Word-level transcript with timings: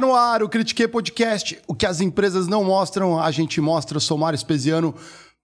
Tá 0.00 0.06
no 0.06 0.14
ar 0.14 0.42
o 0.42 0.48
Critique 0.48 0.88
Podcast. 0.88 1.58
O 1.66 1.74
que 1.74 1.84
as 1.84 2.00
empresas 2.00 2.48
não 2.48 2.64
mostram, 2.64 3.20
a 3.20 3.30
gente 3.30 3.60
mostra. 3.60 3.96
Eu 3.96 4.00
sou 4.00 4.16
Mário 4.16 4.34
Espesiano. 4.34 4.94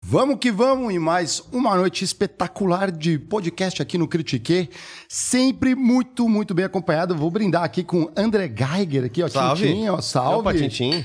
Vamos 0.03 0.39
que 0.39 0.51
vamos 0.51 0.95
em 0.95 0.99
mais 0.99 1.43
uma 1.53 1.77
noite 1.77 2.03
espetacular 2.05 2.91
de 2.91 3.19
podcast 3.19 3.83
aqui 3.83 3.99
no 3.99 4.09
Critique. 4.09 4.71
Sempre 5.11 5.75
muito, 5.75 6.27
muito 6.27 6.55
bem 6.55 6.65
acompanhado. 6.65 7.15
Vou 7.15 7.31
brindar 7.31 7.65
aqui 7.65 7.85
com 7.85 8.11
André 8.17 8.49
Geiger 8.49 9.05
aqui, 9.05 9.23
ó. 9.23 9.29
Salve. 9.29 9.67
Tintim, 9.67 9.89
ó. 9.91 10.01
Salve. 10.01 10.41
Opa, 10.41 10.55
Tintim. 10.55 11.05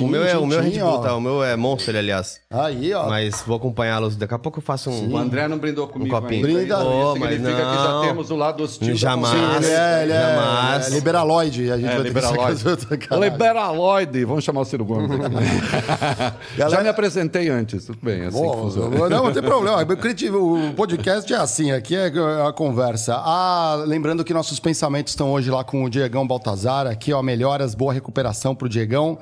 O 0.00 0.06
meu 0.08 0.24
é, 0.24 0.36
o 0.38 0.46
meu 0.46 0.60
é 0.60 0.62
Red 0.62 0.78
Bull, 0.80 0.98
tá? 1.00 1.14
O 1.14 1.20
meu 1.20 1.44
é 1.44 1.54
Monster, 1.54 1.94
aliás. 1.94 2.40
Aí, 2.50 2.92
ó. 2.94 3.06
Mas 3.08 3.42
vou 3.46 3.56
acompanhá-los. 3.58 4.16
Daqui 4.16 4.32
a 4.32 4.38
pouco 4.38 4.58
eu 4.58 4.62
faço 4.62 4.88
um... 4.88 5.12
O 5.12 5.16
André 5.18 5.46
não 5.46 5.58
brindou 5.58 5.86
comigo 5.86 6.16
Um 6.16 6.20
copinho. 6.20 6.46
ainda. 6.46 6.58
Brinda. 6.58 6.78
Oh, 6.78 7.14
mas 7.16 7.30
significa 7.34 7.56
que 7.56 7.76
já 7.76 7.88
não. 7.88 8.00
temos 8.02 8.30
o 8.30 8.36
lado 8.36 8.62
hostil. 8.64 8.96
Jamais. 8.96 9.34
Sim, 9.38 9.56
ele 9.56 9.66
é, 9.74 10.02
ele 10.04 10.12
é, 10.12 10.20
Jamais. 10.36 10.86
é 10.86 10.90
liberaloide. 10.90 11.70
A 11.70 11.76
gente 11.76 11.84
É, 11.86 11.88
vai 11.88 11.96
ter 11.96 12.02
que 12.02 12.08
liberaloide. 12.08 12.60
sacanagem. 12.60 13.30
Liberaloide. 13.30 14.24
Vamos 14.24 14.44
chamar 14.44 14.60
o 14.62 14.64
Ciro 14.64 14.84
Gomes 14.86 15.10
aqui. 15.10 15.34
Galera- 16.56 16.76
Já 16.76 16.82
me 16.82 16.88
apresentei 16.88 17.48
antes, 17.50 17.84
tudo 17.84 17.98
bem, 18.02 18.22
é 18.22 18.26
assim 18.28 18.40
que 18.50 18.56
funciona. 18.56 19.08
não, 19.08 19.24
não 19.24 19.32
tem 19.32 19.42
problema. 19.42 19.82
O 19.82 20.74
podcast 20.74 21.32
é 21.32 21.36
assim, 21.36 21.72
aqui 21.72 21.94
é 21.94 22.10
a 22.46 22.52
conversa. 22.52 23.14
Ah, 23.18 23.82
lembrando 23.86 24.24
que 24.24 24.32
nossos 24.32 24.58
pensamentos 24.58 25.12
estão 25.12 25.30
hoje 25.32 25.50
lá 25.50 25.62
com 25.62 25.84
o 25.84 25.90
Diegão 25.90 26.26
Baltazar, 26.26 26.86
aqui, 26.86 27.12
ó, 27.12 27.22
melhoras, 27.22 27.74
boa 27.74 27.92
recuperação 27.92 28.54
pro 28.54 28.68
Diegão. 28.68 29.18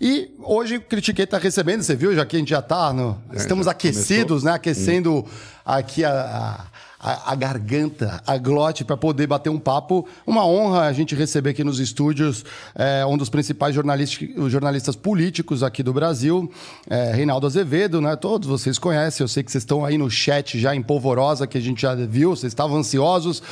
E 0.00 0.30
hoje 0.40 0.76
o 0.76 0.80
Critiquei 0.80 1.26
tá 1.26 1.38
recebendo, 1.38 1.82
você 1.82 1.94
viu, 1.94 2.14
já 2.14 2.24
que 2.26 2.36
a 2.36 2.38
gente 2.38 2.50
já 2.50 2.62
tá 2.62 2.92
no... 2.92 3.18
Estamos 3.32 3.66
aquecidos, 3.68 4.42
né? 4.42 4.52
Aquecendo 4.52 5.24
aqui 5.64 6.04
a... 6.04 6.10
a- 6.10 6.73
a, 7.04 7.32
a 7.32 7.34
garganta, 7.34 8.22
a 8.26 8.38
glote, 8.38 8.82
para 8.82 8.96
poder 8.96 9.26
bater 9.26 9.50
um 9.50 9.58
papo. 9.58 10.08
Uma 10.26 10.46
honra 10.46 10.86
a 10.86 10.92
gente 10.92 11.14
receber 11.14 11.50
aqui 11.50 11.62
nos 11.62 11.78
estúdios 11.78 12.46
é, 12.74 13.04
um 13.04 13.18
dos 13.18 13.28
principais 13.28 13.74
jornalistas, 13.74 14.26
jornalistas 14.50 14.96
políticos 14.96 15.62
aqui 15.62 15.82
do 15.82 15.92
Brasil, 15.92 16.50
é, 16.88 17.12
Reinaldo 17.12 17.46
Azevedo, 17.46 18.00
né? 18.00 18.16
Todos 18.16 18.48
vocês 18.48 18.78
conhecem, 18.78 19.22
eu 19.22 19.28
sei 19.28 19.42
que 19.42 19.52
vocês 19.52 19.62
estão 19.62 19.84
aí 19.84 19.98
no 19.98 20.10
chat 20.10 20.58
já 20.58 20.74
em 20.74 20.80
polvorosa, 20.80 21.46
que 21.46 21.58
a 21.58 21.60
gente 21.60 21.82
já 21.82 21.94
viu, 21.94 22.30
vocês 22.30 22.50
estavam 22.50 22.78
ansiosos. 22.78 23.42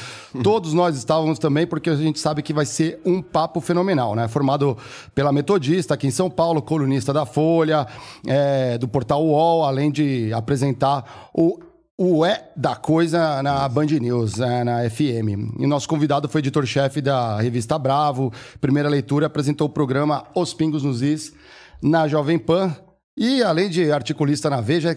Todos 0.43 0.73
nós 0.73 0.97
estávamos 0.97 1.39
também, 1.39 1.67
porque 1.67 1.91
a 1.91 1.97
gente 1.97 2.19
sabe 2.19 2.43
que 2.43 2.55
vai 2.55 2.65
ser 2.65 3.01
um 3.05 3.21
papo 3.21 3.61
fenomenal, 3.61 4.15
né? 4.15 4.29
Formado 4.29 4.79
pela 5.15 5.31
Metodista 5.31 5.93
aqui 5.93 6.07
em 6.07 6.11
São 6.11 6.31
Paulo, 6.31 6.63
colunista 6.63 7.13
da 7.13 7.27
Folha, 7.27 7.87
é, 8.27 8.79
do 8.79 8.89
portal 8.89 9.23
UOL, 9.23 9.65
além 9.65 9.91
de 9.91 10.33
apresentar 10.33 11.29
o 11.35 11.59
o 12.05 12.25
É 12.25 12.51
da 12.57 12.75
Coisa 12.75 13.41
na 13.43 13.69
Band 13.69 13.87
News, 13.87 14.37
né, 14.37 14.65
na 14.65 14.91
FM. 14.91 15.57
E 15.59 15.67
nosso 15.69 15.89
convidado 15.89 16.29
foi 16.29 16.41
editor-chefe 16.41 17.01
da 17.01 17.41
revista 17.41 17.79
Bravo. 17.79 18.33
Primeira 18.61 18.89
leitura, 18.89 19.27
apresentou 19.27 19.69
o 19.69 19.71
programa 19.71 20.25
Os 20.35 20.53
Pingos 20.53 20.83
nos 20.83 21.01
Is 21.01 21.33
na 21.81 22.09
Jovem 22.09 22.41
Pan. 22.41 22.75
E 23.17 23.43
além 23.43 23.69
de 23.71 23.93
articulista 23.93 24.51
na 24.51 24.61
Veja, 24.61 24.97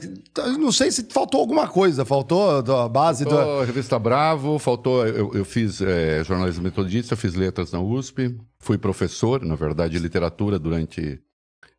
não 0.58 0.72
sei 0.72 0.90
se 0.90 1.06
faltou 1.12 1.42
alguma 1.42 1.68
coisa, 1.68 2.06
faltou 2.06 2.64
da 2.64 2.90
base 2.90 3.24
do. 3.24 3.32
Faltou 3.32 3.62
a 3.62 3.66
revista 3.66 4.00
Bravo, 4.00 4.58
faltou. 4.58 5.06
Eu, 5.06 5.32
eu 5.34 5.46
fiz 5.46 5.82
eh, 5.82 6.24
jornalismo 6.24 6.64
metodista, 6.64 7.14
eu 7.14 7.18
fiz 7.18 7.36
letras 7.36 7.72
na 7.72 7.80
USP, 7.82 8.36
fui 8.58 8.78
professor, 8.78 9.44
na 9.44 9.56
verdade, 9.56 9.94
de 9.94 10.00
literatura 10.00 10.58
durante. 10.58 11.20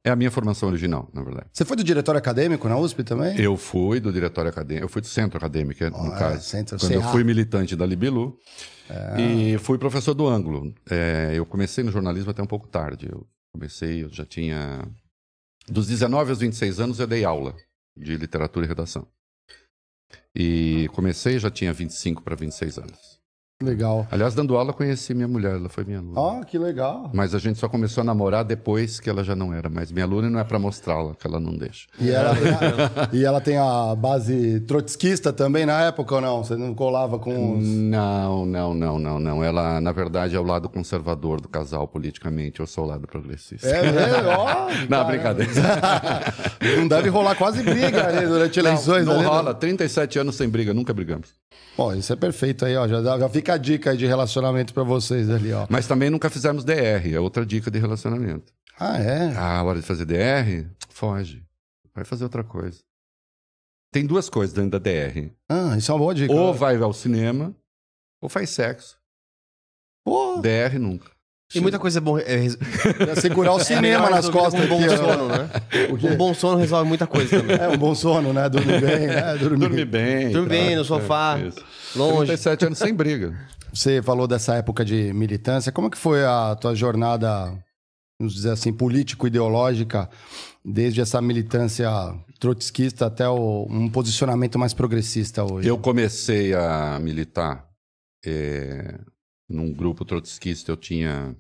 É 0.06 0.10
a 0.10 0.14
minha 0.14 0.30
formação 0.30 0.68
original, 0.68 1.10
na 1.12 1.20
verdade. 1.20 1.48
Você 1.52 1.64
foi 1.64 1.76
do 1.76 1.82
diretório 1.82 2.16
acadêmico 2.16 2.68
na 2.68 2.78
USP 2.78 3.02
também? 3.02 3.36
Eu 3.40 3.56
fui 3.56 3.98
do 3.98 4.12
diretório 4.12 4.48
acadêmico, 4.48 4.84
eu 4.84 4.88
fui 4.88 5.02
do 5.02 5.08
centro 5.08 5.36
acadêmico, 5.36 5.82
no 5.90 6.14
é, 6.14 6.16
caso. 6.16 6.44
centro, 6.44 6.78
quando 6.78 6.92
eu 6.92 7.02
CA. 7.02 7.08
fui 7.08 7.24
militante 7.24 7.74
da 7.74 7.84
Libilu. 7.84 8.38
E 9.18 9.58
fui 9.58 9.78
professor 9.78 10.14
do 10.14 10.28
ângulo. 10.28 10.72
É, 10.88 11.32
eu 11.34 11.44
comecei 11.44 11.82
no 11.82 11.90
jornalismo 11.90 12.30
até 12.30 12.40
um 12.40 12.46
pouco 12.46 12.68
tarde. 12.68 13.08
Eu 13.10 13.26
comecei, 13.52 14.04
eu 14.04 14.08
já 14.08 14.24
tinha. 14.24 14.88
Dos 15.68 15.88
19 15.88 16.30
aos 16.30 16.38
26 16.38 16.78
anos, 16.78 17.00
eu 17.00 17.06
dei 17.08 17.24
aula 17.24 17.52
de 17.96 18.16
literatura 18.16 18.64
e 18.64 18.68
redação. 18.68 19.08
E 20.32 20.88
comecei, 20.92 21.36
já 21.40 21.50
tinha 21.50 21.72
25 21.72 22.22
para 22.22 22.36
26 22.36 22.78
anos. 22.78 23.15
Legal. 23.62 24.06
Aliás, 24.10 24.34
dando 24.34 24.54
aula, 24.54 24.70
conheci 24.70 25.14
minha 25.14 25.26
mulher, 25.26 25.54
ela 25.54 25.70
foi 25.70 25.82
minha 25.82 25.98
aluna. 25.98 26.20
Ó, 26.20 26.44
que 26.44 26.58
legal. 26.58 27.10
Mas 27.14 27.34
a 27.34 27.38
gente 27.38 27.58
só 27.58 27.66
começou 27.70 28.02
a 28.02 28.04
namorar 28.04 28.44
depois 28.44 29.00
que 29.00 29.08
ela 29.08 29.24
já 29.24 29.34
não 29.34 29.50
era 29.54 29.70
mais 29.70 29.90
minha 29.90 30.04
aluna 30.04 30.28
e 30.28 30.30
não 30.30 30.38
é 30.38 30.44
para 30.44 30.58
mostrá-la, 30.58 31.14
que 31.14 31.26
ela 31.26 31.40
não 31.40 31.56
deixa. 31.56 31.86
E 31.98 32.10
ela, 32.10 32.34
tem 32.36 32.50
a, 32.52 33.08
e 33.14 33.24
ela 33.24 33.40
tem 33.40 33.56
a 33.56 33.94
base 33.94 34.60
trotskista 34.60 35.32
também 35.32 35.64
na 35.64 35.84
época 35.84 36.16
ou 36.16 36.20
não? 36.20 36.44
Você 36.44 36.54
não 36.54 36.74
colava 36.74 37.18
com 37.18 37.56
os. 37.56 37.66
Não, 37.66 38.44
não, 38.44 38.74
não, 38.74 38.98
não, 38.98 39.18
não. 39.18 39.42
Ela, 39.42 39.80
na 39.80 39.90
verdade, 39.90 40.36
é 40.36 40.38
o 40.38 40.44
lado 40.44 40.68
conservador 40.68 41.40
do 41.40 41.48
casal 41.48 41.88
politicamente. 41.88 42.60
Eu 42.60 42.66
sou 42.66 42.84
o 42.84 42.88
lado 42.88 43.06
progressista. 43.06 43.66
É 43.68 43.90
mesmo? 43.90 44.28
Ó, 44.36 44.66
Não, 44.86 45.06
brincadeira. 45.06 45.50
Não 46.76 46.86
deve 46.86 47.08
rolar 47.08 47.34
quase 47.36 47.62
briga 47.62 48.12
né, 48.12 48.26
durante 48.26 48.58
eleições. 48.58 49.06
não 49.06 49.14
ali, 49.14 49.22
né? 49.22 49.28
rola. 49.28 49.54
37 49.54 50.18
anos 50.18 50.36
sem 50.36 50.46
briga, 50.46 50.74
nunca 50.74 50.92
brigamos. 50.92 51.30
Bom, 51.76 51.94
isso 51.94 52.12
é 52.12 52.16
perfeito 52.16 52.64
aí, 52.64 52.74
ó. 52.76 52.88
Já, 52.88 53.02
já 53.02 53.28
fica 53.28 53.45
a 53.54 53.58
dica 53.58 53.90
aí 53.90 53.96
de 53.96 54.06
relacionamento 54.06 54.72
pra 54.74 54.82
vocês 54.82 55.30
ali, 55.30 55.52
ó. 55.52 55.66
Mas 55.68 55.86
também 55.86 56.10
nunca 56.10 56.28
fizemos 56.30 56.64
DR, 56.64 57.12
é 57.12 57.20
outra 57.20 57.44
dica 57.44 57.70
de 57.70 57.78
relacionamento. 57.78 58.52
Ah, 58.78 58.98
é? 58.98 59.34
Ah, 59.36 59.58
a 59.58 59.62
hora 59.64 59.80
de 59.80 59.86
fazer 59.86 60.04
DR, 60.04 60.68
foge. 60.90 61.44
Vai 61.94 62.04
fazer 62.04 62.24
outra 62.24 62.44
coisa. 62.44 62.80
Tem 63.90 64.04
duas 64.04 64.28
coisas 64.28 64.54
dentro 64.54 64.70
da 64.70 64.78
DR. 64.78 65.30
Ah, 65.48 65.76
isso 65.78 65.90
é 65.90 65.94
uma 65.94 66.00
boa 66.00 66.14
dica. 66.14 66.32
Ou 66.32 66.52
vai 66.52 66.76
ao 66.76 66.92
cinema, 66.92 67.54
ou 68.20 68.28
faz 68.28 68.50
sexo. 68.50 68.98
Pô, 70.04 70.40
DR 70.40 70.78
nunca. 70.78 71.10
E 71.54 71.60
muita 71.60 71.78
coisa. 71.78 72.02
É, 72.26 72.36
res- 72.36 72.58
ia 73.06 73.14
segurar 73.20 73.52
o 73.54 73.60
é 73.60 73.64
cinema 73.64 74.10
nas 74.10 74.28
costas 74.28 74.64
um 74.64 74.68
bom 74.68 74.80
sono, 74.88 75.28
né? 75.28 75.50
Um 76.10 76.16
bom 76.16 76.34
sono 76.34 76.58
resolve 76.58 76.88
muita 76.88 77.06
coisa 77.06 77.40
também. 77.40 77.56
É, 77.56 77.68
um 77.68 77.76
bom 77.78 77.94
sono, 77.94 78.32
né? 78.32 78.48
Dormir 78.48 78.80
bem, 78.80 79.06
né? 79.06 79.36
Dormir. 79.38 79.58
Dormir 79.60 79.84
bem. 79.84 80.30
Dormir 80.32 80.48
bem 80.48 80.70
tá? 80.70 80.76
no 80.76 80.84
sofá, 80.84 81.38
É, 81.38 81.46
isso. 81.48 81.64
longe. 81.94 82.26
37 82.26 82.66
anos 82.66 82.78
sem 82.78 82.92
briga. 82.92 83.38
Você 83.72 84.02
falou 84.02 84.26
dessa 84.26 84.54
época 84.56 84.84
de 84.84 85.12
militância. 85.12 85.70
Como 85.70 85.88
que 85.90 85.98
foi 85.98 86.24
a 86.24 86.56
tua 86.60 86.74
jornada, 86.74 87.52
vamos 88.18 88.34
dizer 88.34 88.50
assim, 88.50 88.72
político-ideológica, 88.72 90.08
desde 90.64 91.00
essa 91.00 91.20
militância 91.22 91.88
trotskista 92.40 93.06
até 93.06 93.28
o- 93.28 93.66
um 93.70 93.88
posicionamento 93.88 94.58
mais 94.58 94.74
progressista 94.74 95.44
hoje? 95.44 95.68
Eu 95.68 95.78
comecei 95.78 96.54
a 96.54 96.98
militar 97.00 97.64
eh, 98.24 98.98
num 99.48 99.72
grupo 99.72 100.04
trotskista, 100.04 100.70
eu 100.72 100.76
tinha 100.76 101.36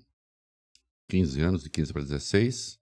15 1.10 1.40
anos, 1.40 1.62
de 1.62 1.70
15 1.70 1.92
para 1.92 2.02
16, 2.02 2.78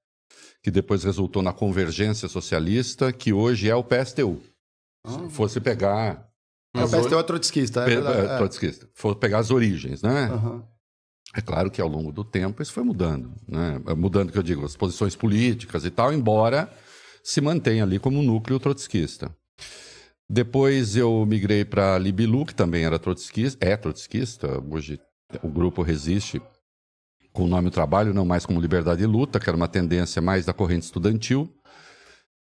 que 0.63 0.71
depois 0.71 1.05
resultou 1.05 1.43
na 1.43 1.53
Convergência 1.53 2.29
Socialista, 2.29 3.13
que 3.13 3.33
hoje 3.33 3.69
é 3.69 3.75
o 3.75 3.85
PSTU. 3.85 4.41
Se 5.07 5.29
fosse 5.31 5.61
pegar... 5.61 6.29
É, 6.75 6.83
o 6.83 6.89
PSTU 6.89 7.19
é 7.19 7.23
trotskista, 7.23 7.83
é 7.83 7.85
Pe- 7.85 7.95
verdade. 7.97 8.27
eh, 8.33 8.37
trotskista. 8.39 8.89
For 8.95 9.15
pegar 9.17 9.39
as 9.39 9.51
origens, 9.51 10.03
né? 10.03 10.25
Aham. 10.33 10.67
É 11.37 11.41
claro 11.41 11.71
que 11.71 11.81
ao 11.81 11.89
longo 11.89 12.13
do 12.13 12.25
tempo 12.25 12.63
isso 12.63 12.73
foi 12.73 12.83
mudando, 12.85 13.33
né? 13.49 13.79
Mudando, 13.97 14.31
que 14.33 14.39
eu 14.39 14.43
digo, 14.43 14.65
as 14.65 14.77
posições 14.77 15.15
políticas 15.17 15.85
e 15.85 15.91
tal, 15.91 16.13
embora 16.13 16.73
se 17.23 17.41
mantenha 17.41 17.83
ali 17.83 17.99
como 17.99 18.19
um 18.21 18.23
núcleo 18.23 18.59
trotskista. 18.61 19.35
Depois 20.29 20.97
eu 20.97 21.25
migrei 21.27 21.65
para 21.65 21.99
Libilu, 21.99 22.47
que 22.47 22.55
também 22.55 22.85
era 22.85 22.99
trotskista, 22.99 23.65
é 23.65 23.77
trotskista, 23.77 24.59
hoje 24.71 24.99
o 25.43 25.49
grupo 25.49 25.83
resiste 25.83 26.41
com 27.33 27.45
o 27.45 27.49
nome 27.49 27.71
trabalho, 27.71 28.15
não 28.15 28.25
mais 28.25 28.47
como 28.47 28.61
Liberdade 28.61 29.03
e 29.03 29.07
Luta, 29.07 29.41
que 29.41 29.49
era 29.49 29.57
uma 29.57 29.69
tendência 29.69 30.23
mais 30.23 30.47
da 30.47 30.53
corrente 30.53 30.85
estudantil. 30.85 31.53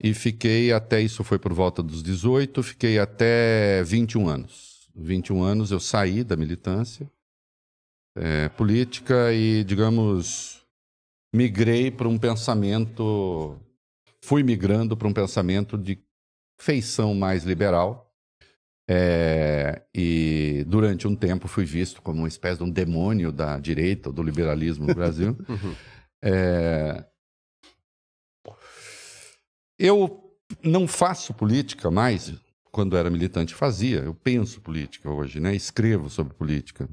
E 0.00 0.14
fiquei 0.14 0.72
até, 0.72 1.00
isso 1.00 1.22
foi 1.24 1.38
por 1.38 1.52
volta 1.52 1.82
dos 1.82 2.02
18, 2.02 2.62
fiquei 2.62 2.98
até 2.98 3.82
21 3.82 4.28
anos. 4.28 4.88
21 4.94 5.42
anos 5.42 5.70
eu 5.70 5.78
saí 5.78 6.24
da 6.24 6.36
militância 6.36 7.10
é, 8.16 8.48
política 8.48 9.32
e, 9.32 9.62
digamos, 9.62 10.66
migrei 11.32 11.90
para 11.90 12.08
um 12.08 12.18
pensamento, 12.18 13.56
fui 14.22 14.42
migrando 14.42 14.96
para 14.96 15.08
um 15.08 15.12
pensamento 15.12 15.76
de 15.78 15.98
feição 16.58 17.14
mais 17.14 17.44
liberal. 17.44 18.07
É, 18.90 19.82
e 19.94 20.64
durante 20.66 21.06
um 21.06 21.14
tempo 21.14 21.46
fui 21.46 21.64
visto 21.66 22.00
como 22.00 22.20
uma 22.20 22.28
espécie 22.28 22.56
de 22.58 22.64
um 22.64 22.70
demônio 22.70 23.30
da 23.30 23.58
direita, 23.58 24.10
do 24.10 24.22
liberalismo 24.22 24.86
no 24.86 24.94
Brasil. 24.94 25.36
É, 26.20 27.06
eu 29.78 30.34
não 30.64 30.88
faço 30.88 31.32
política 31.34 31.90
mais, 31.92 32.32
quando 32.72 32.96
era 32.96 33.08
militante 33.10 33.54
fazia, 33.54 33.98
eu 34.00 34.14
penso 34.14 34.60
política 34.60 35.08
hoje, 35.10 35.38
né? 35.38 35.54
escrevo 35.54 36.10
sobre 36.10 36.34
política. 36.34 36.88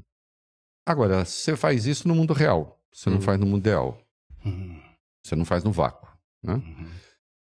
Agora, 0.86 1.24
você 1.24 1.56
faz 1.56 1.86
isso 1.86 2.06
no 2.06 2.14
mundo 2.14 2.32
real, 2.32 2.80
você 2.92 3.10
não 3.10 3.16
Uhum. 3.16 3.22
faz 3.22 3.40
no 3.40 3.46
mundo 3.46 3.62
ideal, 3.62 4.00
Uhum. 4.44 4.80
você 5.24 5.34
não 5.34 5.44
faz 5.44 5.64
no 5.64 5.72
vácuo. 5.72 6.08
Né? 6.42 6.62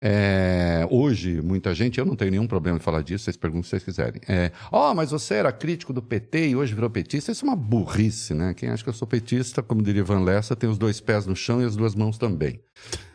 É, 0.03 0.87
hoje, 0.91 1.41
muita 1.41 1.73
gente, 1.73 1.99
eu 1.99 2.05
não 2.05 2.15
tenho 2.15 2.31
nenhum 2.31 2.47
problema 2.47 2.77
de 2.77 2.83
falar 2.83 3.01
disso, 3.01 3.23
vocês 3.23 3.37
perguntam 3.37 3.63
se 3.63 3.69
vocês 3.69 3.83
quiserem. 3.83 4.21
É, 4.27 4.51
oh, 4.71 4.93
mas 4.93 5.11
você 5.11 5.35
era 5.35 5.51
crítico 5.51 5.93
do 5.93 6.01
PT 6.01 6.49
e 6.49 6.55
hoje 6.55 6.73
virou 6.73 6.89
petista. 6.89 7.31
Isso 7.31 7.45
é 7.45 7.47
uma 7.47 7.55
burrice, 7.55 8.33
né? 8.33 8.53
Quem 8.53 8.69
acha 8.69 8.83
que 8.83 8.89
eu 8.89 8.93
sou 8.93 9.07
petista, 9.07 9.63
como 9.63 9.81
diria 9.81 10.03
Van 10.03 10.23
Lessa, 10.23 10.55
tem 10.55 10.69
os 10.69 10.77
dois 10.77 10.99
pés 10.99 11.25
no 11.25 11.35
chão 11.35 11.61
e 11.61 11.65
as 11.65 11.75
duas 11.75 11.95
mãos 11.95 12.17
também. 12.17 12.59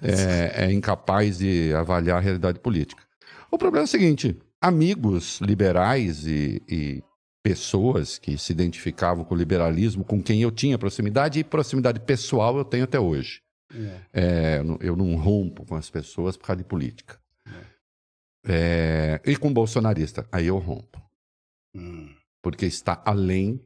É, 0.03 0.65
é 0.65 0.73
incapaz 0.73 1.39
de 1.39 1.73
avaliar 1.75 2.19
a 2.19 2.21
realidade 2.21 2.59
política. 2.59 3.03
O 3.51 3.59
problema 3.59 3.85
é 3.85 3.87
o 3.87 3.89
seguinte: 3.89 4.37
amigos 4.61 5.41
liberais 5.41 6.27
e, 6.27 6.63
e 6.69 7.03
pessoas 7.43 8.19
que 8.19 8.37
se 8.37 8.53
identificavam 8.53 9.25
com 9.25 9.35
o 9.35 9.39
liberalismo, 9.39 10.05
com 10.05 10.23
quem 10.23 10.43
eu 10.43 10.51
tinha 10.51 10.79
proximidade 10.79 11.39
e 11.39 11.45
proximidade 11.45 12.01
pessoal 12.01 12.57
eu 12.57 12.65
tenho 12.65 12.85
até 12.85 12.99
hoje. 12.99 13.43
É, 14.13 14.63
eu 14.81 14.97
não 14.97 15.15
rompo 15.17 15.65
com 15.65 15.75
as 15.77 15.89
pessoas 15.91 16.37
por 16.37 16.47
causa 16.47 16.63
de 16.63 16.69
política. 16.69 17.19
É, 18.47 19.21
e 19.25 19.37
com 19.37 19.53
bolsonarista, 19.53 20.27
aí 20.33 20.47
eu 20.47 20.59
rompo. 20.59 21.01
Hum. 21.75 22.09
Porque 22.43 22.67
está 22.67 23.01
além 23.05 23.61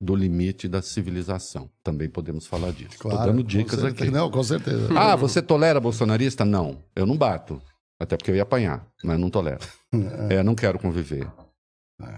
do 0.00 0.14
limite 0.14 0.68
da 0.68 0.80
civilização. 0.80 1.68
Também 1.82 2.08
podemos 2.08 2.46
falar 2.46 2.70
disso. 2.70 2.92
Estou 2.94 3.10
Claro, 3.10 3.30
dando 3.32 3.42
dicas 3.42 3.80
certeza. 3.80 4.04
aqui. 4.04 4.10
Não, 4.12 4.30
com 4.30 4.42
certeza. 4.42 4.88
Ah, 4.96 5.16
você 5.16 5.42
tolera 5.42 5.80
bolsonarista? 5.80 6.44
Não, 6.44 6.82
eu 6.94 7.04
não 7.04 7.16
bato. 7.16 7.60
Até 8.00 8.16
porque 8.16 8.30
eu 8.30 8.36
ia 8.36 8.42
apanhar, 8.42 8.86
mas 9.02 9.18
não 9.18 9.30
tolero. 9.30 9.60
É, 10.30 10.42
não 10.42 10.54
quero 10.54 10.78
conviver. 10.78 11.26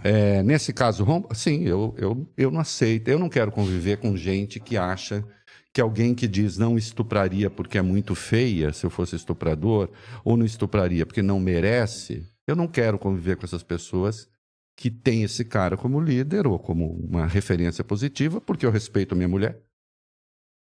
É, 0.03 0.43
nesse 0.43 0.73
caso, 0.73 1.05
rompo? 1.05 1.33
Sim, 1.33 1.63
eu, 1.63 1.95
eu, 1.97 2.29
eu 2.37 2.51
não 2.51 2.59
aceito. 2.59 3.07
Eu 3.07 3.17
não 3.17 3.29
quero 3.29 3.53
conviver 3.53 3.99
com 3.99 4.17
gente 4.17 4.59
que 4.59 4.77
acha 4.77 5.25
que 5.73 5.81
alguém 5.81 6.15
que 6.15 6.27
diz 6.27 6.59
não 6.59 6.77
estupraria 6.77 7.49
porque 7.49 7.79
é 7.79 7.83
muito 7.83 8.15
feia, 8.15 8.73
se 8.73 8.85
eu 8.85 8.91
fosse 8.91 9.17
estuprador, 9.17 9.91
ou 10.25 10.37
não 10.37 10.45
estupraria 10.45 11.07
porque 11.07 11.23
não 11.23 11.39
merece. 11.39 12.27
Eu 12.47 12.57
não 12.57 12.67
quero 12.67 12.99
conviver 12.99 13.37
com 13.37 13.45
essas 13.45 13.63
pessoas 13.63 14.29
que 14.77 14.91
têm 14.91 15.23
esse 15.23 15.45
cara 15.45 15.77
como 15.77 16.01
líder 16.01 16.47
ou 16.47 16.59
como 16.59 16.93
uma 16.93 17.27
referência 17.27 17.85
positiva, 17.85 18.41
porque 18.41 18.67
eu 18.67 18.71
respeito 18.71 19.15
minha 19.15 19.29
mulher. 19.29 19.63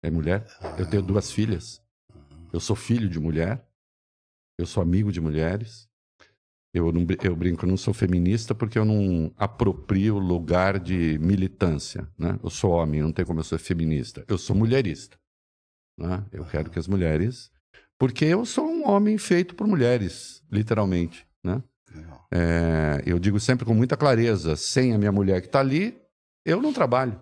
É 0.03 0.11
mulher. 0.11 0.47
Eu 0.79 0.89
tenho 0.89 1.03
duas 1.03 1.31
filhas. 1.31 1.83
Eu 2.53 2.61
sou 2.61 2.75
filho 2.75 3.09
de 3.09 3.21
mulher. 3.21 3.67
Eu 4.59 4.67
sou 4.67 4.83
amigo 4.83 5.13
de 5.13 5.21
mulheres. 5.21 5.90
Eu, 6.73 6.93
não, 6.93 7.05
eu 7.23 7.35
brinco, 7.35 7.65
eu 7.65 7.69
não 7.69 7.77
sou 7.77 7.93
feminista 7.93 8.55
porque 8.55 8.79
eu 8.79 8.85
não 8.85 9.33
aproprio 9.37 10.19
lugar 10.19 10.79
de 10.79 11.19
militância. 11.19 12.09
Né? 12.17 12.39
Eu 12.43 12.49
sou 12.49 12.71
homem, 12.73 13.03
não 13.03 13.13
tem 13.13 13.25
como 13.25 13.41
eu 13.41 13.45
ser 13.45 13.59
feminista. 13.59 14.25
Eu 14.29 14.39
sou 14.39 14.55
mulherista. 14.55 15.19
Né? 15.99 16.25
Eu 16.31 16.45
quero 16.45 16.71
que 16.71 16.79
as 16.79 16.87
mulheres. 16.87 17.51
Porque 17.99 18.25
eu 18.25 18.47
sou 18.47 18.67
um 18.67 18.89
homem 18.89 19.19
feito 19.19 19.55
por 19.55 19.67
mulheres, 19.67 20.43
literalmente. 20.51 21.27
Né? 21.43 21.63
É, 22.33 23.03
eu 23.05 23.19
digo 23.19 23.41
sempre 23.41 23.67
com 23.67 23.75
muita 23.75 23.97
clareza: 23.97 24.57
sem 24.57 24.95
a 24.95 24.99
minha 24.99 25.13
mulher 25.13 25.41
que 25.41 25.49
está 25.49 25.61
ali, 25.61 26.01
eu 26.45 26.63
não 26.63 26.73
trabalho. 26.73 27.21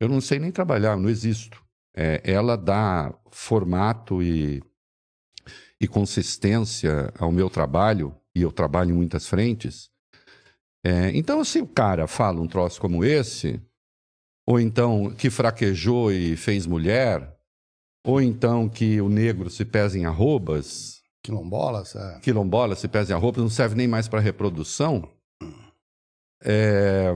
Eu 0.00 0.08
não 0.08 0.20
sei 0.20 0.38
nem 0.38 0.50
trabalhar, 0.50 0.92
eu 0.92 1.00
não 1.00 1.10
existo. 1.10 1.62
É, 1.94 2.20
ela 2.24 2.56
dá 2.56 3.14
formato 3.30 4.22
e, 4.22 4.62
e 5.78 5.86
consistência 5.86 7.12
ao 7.18 7.30
meu 7.30 7.50
trabalho, 7.50 8.14
e 8.34 8.42
eu 8.42 8.52
trabalho 8.52 8.90
em 8.90 8.94
muitas 8.94 9.26
frentes. 9.26 9.90
É, 10.84 11.10
então, 11.16 11.44
se 11.44 11.60
o 11.60 11.66
cara 11.66 12.06
fala 12.06 12.40
um 12.40 12.46
troço 12.48 12.80
como 12.80 13.04
esse, 13.04 13.60
ou 14.46 14.58
então 14.58 15.14
que 15.14 15.28
fraquejou 15.30 16.10
e 16.10 16.36
fez 16.36 16.66
mulher, 16.66 17.36
ou 18.04 18.20
então 18.20 18.68
que 18.68 19.00
o 19.00 19.08
negro 19.08 19.50
se 19.50 19.64
pesa 19.64 19.98
em 19.98 20.04
arrobas, 20.04 21.00
Quilombolas? 21.22 21.94
É. 21.94 22.18
quilombola 22.20 22.74
se 22.74 22.88
pesa 22.88 23.12
em 23.12 23.14
arrobas, 23.14 23.42
não 23.42 23.50
serve 23.50 23.74
nem 23.74 23.86
mais 23.86 24.08
para 24.08 24.20
reprodução. 24.20 25.06
É, 26.42 27.12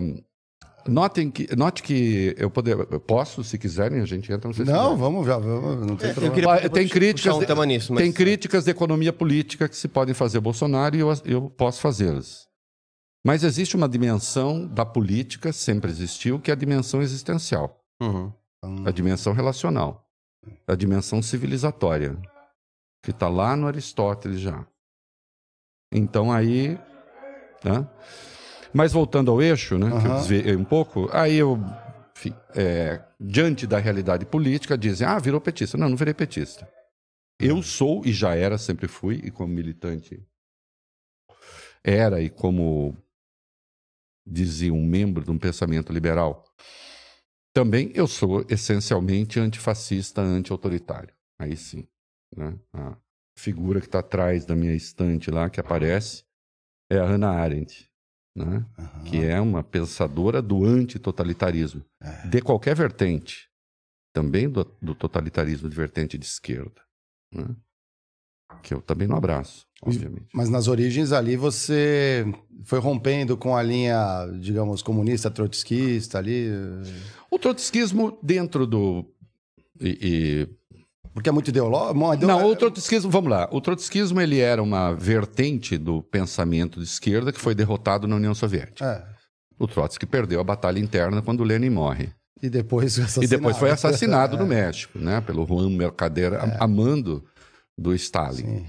notem 0.88 1.31
que, 1.31 1.55
note 1.57 1.83
que 1.83 2.35
eu, 2.38 2.50
poder, 2.50 2.76
eu 2.91 3.00
posso, 3.00 3.43
se 3.45 3.59
quiserem, 3.59 4.00
a 4.00 4.05
gente 4.07 4.33
entra 4.33 4.50
no 4.50 4.64
Não, 4.64 4.97
vamos 4.97 5.26
já. 5.26 5.38
Vamos, 5.38 5.87
não 5.87 5.97
tem 5.97 6.09
É, 6.09 6.11
eu 6.11 6.14
problema. 6.14 6.35
queria 6.35 6.53
Ah, 6.55 6.69
tem 6.69 6.88
críticas 6.88 7.35
um 7.37 7.41
de- 7.45 7.67
nisso, 7.67 7.93
mas... 7.93 8.03
Tem 8.03 8.12
críticas 8.12 8.64
de 8.64 8.71
economia 8.71 9.12
política 9.12 9.69
que 9.69 9.76
se 9.76 9.88
podem 9.88 10.14
fazer 10.14 10.41
Bolsonaro 10.41 10.97
e 10.97 11.00
eu, 11.00 11.12
eu 11.25 11.50
posso 11.50 11.81
fazê-las. 11.81 12.47
Mas 13.26 13.43
existe 13.43 13.75
uma 13.76 13.88
dimensão 13.88 14.67
da 14.67 14.85
política, 14.85 15.53
sempre 15.53 15.91
existiu, 15.91 16.38
que 16.38 16.50
é 16.50 16.55
a 16.55 16.57
dimensão 16.57 17.00
existencial, 17.00 17.81
Uhum. 18.03 18.33
a 18.87 18.91
dimensão 18.91 19.33
relacional, 19.33 20.07
a 20.67 20.75
dimensão 20.75 21.23
civilizatória, 21.23 22.19
que 23.03 23.11
está 23.11 23.29
lá 23.29 23.57
no 23.57 23.67
Aristóteles 23.67 24.41
já. 24.41 24.67
Então 25.93 26.31
aí. 26.33 26.79
Né? 27.64 27.88
Mas 28.75 28.93
voltando 28.93 29.31
ao 29.31 29.40
eixo, 29.40 29.78
né, 29.78 29.88
que 29.88 30.07
eu 30.07 30.14
desviei 30.14 30.57
um 30.57 30.64
pouco, 30.64 31.09
aí 31.12 31.37
eu, 31.37 31.57
enfim, 32.16 32.35
é, 32.57 33.00
diante 33.21 33.69
da 33.69 33.78
realidade 33.78 34.26
política, 34.26 34.76
dizem: 34.76 35.07
ah, 35.07 35.19
virou 35.21 35.40
petista. 35.40 35.78
Não, 35.78 35.88
não 35.88 35.97
virei 35.97 36.12
petista. 36.12 36.69
Eu 37.38 37.62
sou 37.62 38.04
e 38.04 38.12
já 38.12 38.35
era, 38.35 38.59
sempre 38.59 38.88
fui, 38.88 39.21
e 39.25 39.31
como 39.31 39.52
militante 39.52 40.21
era, 41.85 42.21
e 42.21 42.28
como 42.28 42.97
dizia 44.26 44.73
um 44.73 44.85
membro 44.85 45.23
de 45.23 45.31
um 45.31 45.38
pensamento 45.38 45.93
liberal, 45.93 46.45
também 47.54 47.93
eu 47.95 48.09
sou 48.09 48.45
essencialmente 48.49 49.38
antifascista, 49.38 50.21
anti-autoritário. 50.21 51.14
Aí 51.38 51.57
sim. 51.57 51.87
Né? 52.37 52.59
A 52.73 52.97
figura 53.38 53.81
que 53.81 53.87
está 53.87 54.00
atrás 54.00 54.45
da 54.45 54.57
minha 54.57 54.75
estante 54.75 55.31
lá, 55.31 55.49
que 55.49 55.61
aparece, 55.61 56.25
é 56.90 56.99
a 56.99 57.04
Hannah 57.04 57.31
Arendt, 57.31 57.88
né? 58.35 58.64
Aham. 58.79 59.05
que 59.05 59.19
é 59.25 59.41
uma 59.41 59.62
pensadora 59.62 60.43
do 60.43 60.64
antitotalitarismo, 60.64 61.85
É. 62.03 62.26
de 62.26 62.41
qualquer 62.41 62.75
vertente, 62.75 63.49
também 64.12 64.49
do, 64.49 64.64
do 64.83 64.95
totalitarismo 64.95 65.69
de 65.69 65.76
vertente 65.76 66.19
de 66.19 66.25
esquerda, 66.26 66.81
né? 67.33 67.55
que 68.62 68.73
eu 68.73 68.81
também 68.81 69.09
não 69.09 69.17
abraço, 69.17 69.67
obviamente. 69.83 70.26
Mas 70.33 70.49
nas 70.49 70.69
origens 70.69 71.12
ali 71.12 71.37
você 71.37 72.25
foi 72.64 72.79
rompendo 72.79 73.37
com 73.37 73.57
a 73.57 73.62
linha, 73.62 74.26
digamos, 74.41 74.81
comunista, 74.83 75.31
trotskista 75.31 76.19
ali. 76.19 76.49
O 77.31 77.38
trotskismo 77.38 78.17
dentro 78.23 78.67
do... 78.67 79.05
e- 79.81 79.99
e 80.00 80.49
Porque 81.14 81.28
é 81.28 81.33
muito 81.33 81.49
ideológico. 81.49 82.26
Não, 82.26 82.44
o 82.50 82.56
trotskismo, 82.56 83.09
vamos 83.11 83.30
lá. 83.30 83.49
O 83.52 83.61
trotskismo 83.61 84.21
ele 84.21 84.40
era 84.40 84.61
uma 84.62 84.92
vertente 84.92 85.78
do 85.78 86.02
pensamento 86.02 86.80
de 86.80 86.85
esquerda 86.87 87.33
que 87.33 87.40
foi 87.40 87.54
derrotado 87.54 88.06
na 88.09 88.16
União 88.16 88.35
Soviética. 88.35 88.85
É. 88.85 89.14
O 89.56 89.68
Trotsky 89.68 90.04
perdeu 90.04 90.40
a 90.40 90.44
batalha 90.44 90.80
interna 90.80 91.23
quando 91.23 91.40
o 91.40 91.44
Lenin 91.44 91.71
morre. 91.71 92.09
E 92.42 92.50
depois 92.50 92.99
E 93.23 93.26
depois 93.28 93.56
foi 93.56 93.71
assassinado 93.71 94.35
É. 94.37 94.38
no 94.40 94.44
México, 94.47 94.99
né? 94.99 95.21
Pelo 95.21 95.47
Juan 95.47 95.71
Mercader, 95.71 96.35
a- 96.35 96.56
amando 96.64 97.25
do 97.78 97.94
Stalin. 97.94 98.66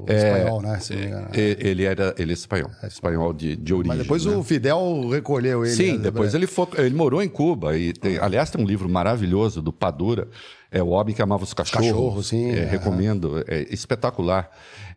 O 0.00 0.12
espanhol, 0.12 0.60
né? 0.62 0.78
Engano. 0.90 1.28
E- 1.34 1.56
Ele 1.60 1.84
era 1.84 2.14
ele 2.18 2.32
é 2.32 2.34
espanhol, 2.34 2.70
espanhol 2.84 3.32
de, 3.32 3.56
de 3.56 3.72
origem. 3.72 3.88
Mas 3.88 3.98
depois 3.98 4.24
né? 4.24 4.36
o 4.36 4.42
Fidel 4.42 5.08
recolheu 5.10 5.64
ele. 5.64 5.74
Sim, 5.74 5.92
né? 5.92 5.98
depois 5.98 6.34
ele, 6.34 6.46
foi, 6.46 6.66
ele 6.78 6.94
morou 6.94 7.22
em 7.22 7.28
Cuba. 7.28 7.76
E 7.78 7.92
tem- 7.92 8.18
aliás, 8.18 8.50
tem 8.50 8.62
um 8.62 8.66
livro 8.66 8.88
maravilhoso 8.88 9.62
do 9.62 9.72
Padura, 9.72 10.28
é 10.74 10.82
O 10.82 10.88
Homem 10.88 11.14
que 11.14 11.22
Amava 11.22 11.44
os 11.44 11.54
Cachorros. 11.54 11.86
Cachorros, 11.86 12.26
sim, 12.26 12.50
É, 12.50 12.58
é. 12.58 12.64
Recomendo, 12.64 13.44
é 13.46 13.62
espetacular. 13.72 14.50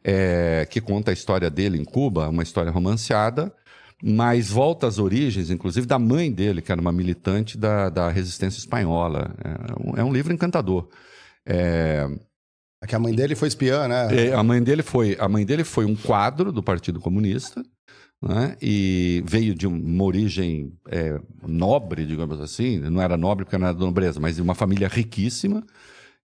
É, 0.03 0.67
que 0.69 0.81
conta 0.81 1.11
a 1.11 1.13
história 1.13 1.49
dele 1.49 1.77
em 1.77 1.85
Cuba, 1.85 2.29
uma 2.29 2.41
história 2.41 2.71
romanceada, 2.71 3.53
mas 4.01 4.49
volta 4.49 4.87
às 4.87 4.99
origens, 4.99 5.49
inclusive, 5.51 5.85
da 5.85 5.99
mãe 5.99 6.31
dele, 6.31 6.61
que 6.61 6.71
era 6.71 6.81
uma 6.81 6.91
militante 6.91 7.57
da, 7.57 7.89
da 7.89 8.09
resistência 8.09 8.57
espanhola. 8.59 9.35
É 9.43 9.73
um, 9.79 9.97
é 9.97 10.03
um 10.03 10.11
livro 10.11 10.33
encantador. 10.33 10.87
É, 11.45 12.07
É 12.81 12.87
que 12.87 12.95
a 12.95 12.99
mãe 12.99 13.13
dele 13.13 13.35
foi 13.35 13.47
espiã, 13.47 13.87
né? 13.87 14.29
é, 14.29 14.33
a 14.33 14.43
mãe 14.43 14.61
dele 14.63 14.81
foi 14.81 15.15
a 15.19 15.27
mãe 15.29 15.45
dele 15.45 15.63
foi 15.63 15.85
um 15.85 15.95
quadro 15.95 16.51
do 16.51 16.63
Partido 16.63 16.99
Comunista 16.99 17.63
né? 18.21 18.55
e 18.61 19.23
veio 19.27 19.53
de 19.53 19.67
uma 19.67 20.03
origem 20.03 20.73
é, 20.89 21.19
nobre 21.47 22.05
digamos 22.05 22.39
assim 22.41 22.79
não 22.79 23.01
era 23.01 23.15
nobre 23.15 23.45
porque 23.45 23.57
não 23.57 23.67
era 23.67 23.77
da 23.77 23.85
nobreza 23.85 24.19
mas 24.19 24.35
de 24.37 24.41
uma 24.41 24.55
família 24.55 24.87
riquíssima 24.87 25.63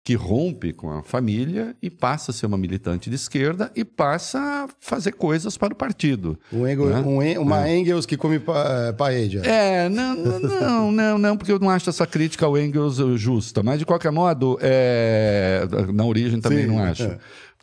que 0.05 0.15
rompe 0.15 0.73
com 0.73 0.89
a 0.91 1.01
família 1.01 1.73
e 1.81 1.89
passa 1.89 2.31
a 2.31 2.33
ser 2.33 2.45
uma 2.47 2.57
militante 2.57 3.09
de 3.09 3.15
esquerda 3.15 3.71
e 3.73 3.85
passa 3.85 4.37
a 4.37 4.67
fazer 4.77 5.13
coisas 5.13 5.55
para 5.57 5.71
o 5.71 5.75
partido 5.77 6.37
Um 6.51 6.67
Engel- 6.67 6.89
Né? 6.89 6.99
um 7.01 7.23
En- 7.23 7.37
uma 7.37 7.69
Engels 7.71 8.05
que 8.05 8.17
come 8.17 8.37
pa, 8.37 8.93
paella. 8.97 9.45
é, 9.47 9.87
não, 9.87 10.13
não, 10.13 10.91
não, 10.91 11.17
não, 11.17 11.37
porque 11.37 11.53
eu 11.53 11.59
não 11.59 11.69
acho 11.69 11.89
essa 11.89 12.05
crítica 12.05 12.45
ao 12.45 12.57
Engels 12.57 12.99
eh, 12.99 13.15
justa. 13.15 13.63
Mas, 13.63 13.79
de 13.79 13.85
qualquer 13.85 14.11
modo, 14.11 14.57
é, 14.61 15.65
na 15.93 16.03
origem 16.03 16.41
também 16.41 16.63
Sim, 16.65 16.67
não 16.67 16.79
acho. 16.79 17.09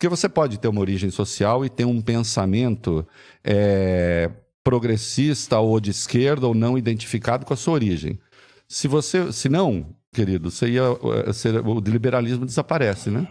É. 0.01 0.09
Porque 0.09 0.09
você 0.09 0.29
pode 0.29 0.59
ter 0.59 0.69
uma 0.69 0.81
origem 0.81 1.11
social 1.11 1.65
e 1.65 1.69
ter 1.69 1.85
um 1.85 2.01
pensamento 2.01 3.07
é, 3.45 4.31
progressista 4.65 5.59
ou 5.59 5.79
de 5.79 5.91
esquerda 5.91 6.47
ou 6.47 6.55
não 6.55 6.79
identificado 6.79 7.45
com 7.45 7.53
a 7.53 7.57
sua 7.57 7.75
origem. 7.75 8.19
Se 8.67 8.89
você, 8.89 9.33
se 9.33 9.49
não, 9.49 9.95
querido, 10.13 10.51
você 10.51 10.71
ia, 10.71 10.85
ser- 11.33 11.67
o 11.67 11.81
liberalismo 11.81 12.47
desaparece, 12.47 13.11
né? 13.11 13.29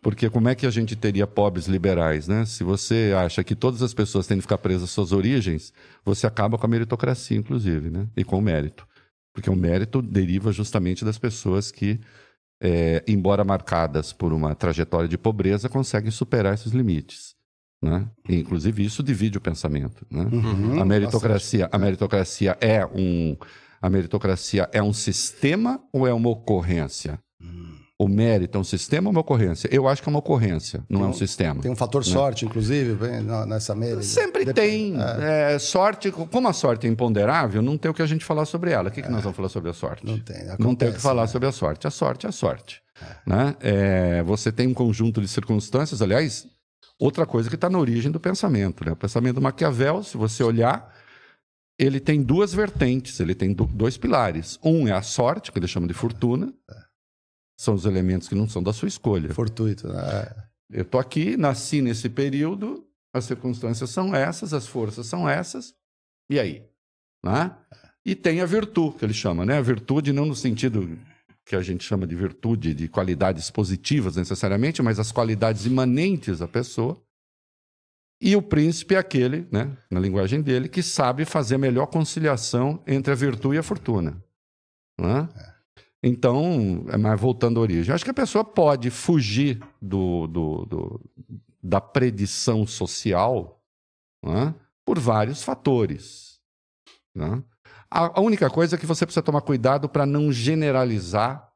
Porque 0.00 0.30
como 0.30 0.48
é 0.48 0.54
que 0.54 0.66
a 0.66 0.70
gente 0.70 0.94
teria 0.94 1.26
pobres 1.26 1.66
liberais, 1.66 2.28
né? 2.28 2.44
Se 2.46 2.62
você 2.62 3.12
acha 3.16 3.42
que 3.42 3.56
todas 3.56 3.82
as 3.82 3.92
pessoas 3.92 4.26
têm 4.26 4.36
que 4.38 4.42
ficar 4.42 4.58
presas 4.58 4.84
às 4.84 4.90
suas 4.90 5.10
origens, 5.12 5.72
você 6.04 6.26
acaba 6.26 6.56
com 6.56 6.64
a 6.64 6.68
meritocracia, 6.68 7.36
inclusive, 7.36 7.90
né? 7.90 8.06
E 8.16 8.22
com 8.22 8.38
o 8.38 8.42
mérito. 8.42 8.86
Porque 9.34 9.50
o 9.50 9.56
mérito 9.56 10.00
deriva 10.00 10.52
justamente 10.52 11.04
das 11.04 11.18
pessoas 11.18 11.70
que, 11.72 12.00
é, 12.60 13.04
embora 13.06 13.44
marcadas 13.44 14.12
por 14.12 14.32
uma 14.32 14.54
trajetória 14.54 15.08
de 15.08 15.18
pobreza, 15.18 15.68
conseguem 15.68 16.10
superar 16.10 16.54
esses 16.54 16.72
limites. 16.72 17.34
Né? 17.82 18.08
E, 18.28 18.36
inclusive, 18.36 18.84
isso 18.84 19.02
divide 19.02 19.38
o 19.38 19.40
pensamento. 19.40 20.06
Né? 20.10 20.28
Uhum, 20.32 20.80
a 20.80 20.84
meritocracia, 20.84 21.68
a 21.70 21.78
meritocracia 21.78 22.56
é 22.60 22.84
um 22.86 23.36
a 23.80 23.90
meritocracia 23.90 24.68
é 24.72 24.82
um 24.82 24.92
sistema 24.92 25.80
ou 25.92 26.06
é 26.06 26.12
uma 26.12 26.30
ocorrência? 26.30 27.20
O 27.98 28.08
mérito 28.08 28.58
é 28.58 28.60
um 28.60 28.64
sistema 28.64 29.08
ou 29.08 29.10
uma 29.12 29.22
ocorrência? 29.22 29.68
Eu 29.72 29.88
acho 29.88 30.02
que 30.02 30.08
é 30.08 30.10
uma 30.10 30.18
ocorrência, 30.18 30.84
não 30.86 31.02
é 31.02 31.06
um 31.06 31.14
sistema. 31.14 31.62
Tem 31.62 31.70
um 31.70 31.76
fator 31.76 32.04
sorte, 32.04 32.44
inclusive, 32.44 32.94
nessa 33.46 33.74
mesa. 33.74 34.02
Sempre 34.02 34.52
tem. 34.52 34.94
É, 35.22 35.58
sorte, 35.58 36.10
como 36.12 36.46
a 36.46 36.52
sorte 36.52 36.86
é 36.86 36.90
imponderável, 36.90 37.62
não 37.62 37.78
tem 37.78 37.90
o 37.90 37.94
que 37.94 38.02
a 38.02 38.06
gente 38.06 38.22
falar 38.22 38.44
sobre 38.44 38.70
ela. 38.70 38.90
O 38.90 38.92
que, 38.92 39.00
que 39.00 39.08
nós 39.08 39.22
vamos 39.22 39.34
falar 39.34 39.48
sobre 39.48 39.70
a 39.70 39.72
sorte? 39.72 40.04
Não 40.04 40.18
tem, 40.18 40.36
Não 40.36 40.44
tem 40.44 40.52
o 40.52 40.56
que 40.56 40.62
acontece, 40.62 40.98
falar 41.00 41.22
né? 41.22 41.28
sobre 41.28 41.48
a 41.48 41.52
sorte. 41.52 41.86
A 41.86 41.90
sorte 41.90 42.26
é 42.26 42.28
a 42.28 42.32
sorte. 42.32 42.82
Né? 43.26 43.56
É, 43.60 44.22
você 44.22 44.52
tem 44.52 44.66
um 44.66 44.74
conjunto 44.74 45.18
de 45.22 45.28
circunstâncias, 45.28 46.02
aliás, 46.02 46.46
outra 47.00 47.24
coisa 47.24 47.48
que 47.48 47.54
está 47.54 47.70
na 47.70 47.78
origem 47.78 48.12
do 48.12 48.20
pensamento. 48.20 48.84
Né? 48.84 48.92
O 48.92 48.96
pensamento 48.96 49.36
do 49.36 49.40
Maquiavel, 49.42 50.02
se 50.02 50.18
você 50.18 50.42
olhar, 50.42 50.94
ele 51.78 51.98
tem 51.98 52.22
duas 52.22 52.52
vertentes, 52.52 53.18
ele 53.20 53.34
tem 53.34 53.54
do- 53.54 53.64
dois 53.64 53.96
pilares. 53.96 54.58
Um 54.62 54.86
é 54.86 54.92
a 54.92 55.00
sorte, 55.00 55.50
que 55.50 55.58
ele 55.58 55.66
chama 55.66 55.86
de 55.86 55.94
fortuna. 55.94 56.52
São 57.56 57.74
os 57.74 57.84
elementos 57.84 58.28
que 58.28 58.34
não 58.34 58.48
são 58.48 58.62
da 58.62 58.72
sua 58.72 58.88
escolha. 58.88 59.32
Fortuito, 59.32 59.88
né? 59.88 60.46
Eu 60.70 60.84
tô 60.84 60.98
aqui, 60.98 61.36
nasci 61.36 61.80
nesse 61.80 62.08
período, 62.08 62.86
as 63.14 63.24
circunstâncias 63.24 63.90
são 63.90 64.14
essas, 64.14 64.52
as 64.52 64.66
forças 64.66 65.06
são 65.06 65.28
essas, 65.28 65.74
e 66.28 66.38
aí? 66.40 66.68
Né? 67.24 67.56
E 68.04 68.14
tem 68.14 68.40
a 68.40 68.46
virtude, 68.46 68.98
que 68.98 69.04
ele 69.04 69.14
chama, 69.14 69.46
né? 69.46 69.58
A 69.58 69.62
virtude 69.62 70.12
não 70.12 70.26
no 70.26 70.34
sentido 70.34 70.98
que 71.44 71.54
a 71.54 71.62
gente 71.62 71.84
chama 71.84 72.06
de 72.06 72.16
virtude, 72.16 72.74
de 72.74 72.88
qualidades 72.88 73.50
positivas 73.50 74.16
necessariamente, 74.16 74.82
mas 74.82 74.98
as 74.98 75.12
qualidades 75.12 75.64
imanentes 75.64 76.40
da 76.40 76.48
pessoa. 76.48 77.00
E 78.20 78.34
o 78.34 78.42
príncipe 78.42 78.94
é 78.96 78.98
aquele, 78.98 79.46
né, 79.52 79.76
na 79.90 80.00
linguagem 80.00 80.42
dele, 80.42 80.68
que 80.68 80.82
sabe 80.82 81.24
fazer 81.24 81.54
a 81.54 81.58
melhor 81.58 81.86
conciliação 81.86 82.82
entre 82.86 83.12
a 83.12 83.16
virtude 83.16 83.56
e 83.56 83.58
a 83.58 83.62
fortuna. 83.62 84.20
Né? 84.98 85.28
Então, 86.02 86.84
é, 86.88 86.96
mas 86.96 87.20
voltando 87.20 87.58
à 87.58 87.62
origem, 87.62 87.94
acho 87.94 88.04
que 88.04 88.10
a 88.10 88.14
pessoa 88.14 88.44
pode 88.44 88.90
fugir 88.90 89.60
do, 89.80 90.26
do- 90.26 90.64
do- 90.66 91.00
da 91.62 91.80
predição 91.80 92.66
social 92.66 93.60
né, 94.24 94.54
por 94.84 94.98
vários 94.98 95.42
fatores. 95.42 96.40
né? 97.14 97.42
A, 97.90 98.18
a 98.18 98.22
única 98.22 98.48
coisa 98.50 98.76
é 98.76 98.78
que 98.78 98.86
você 98.86 99.04
precisa 99.06 99.22
tomar 99.22 99.40
cuidado 99.40 99.88
para 99.88 100.06
não 100.06 100.30
generalizar 100.32 101.52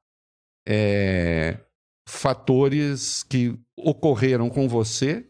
é, 0.66 1.58
fatores 2.08 3.22
que 3.22 3.58
ocorreram 3.76 4.48
com 4.50 4.68
você 4.68 5.29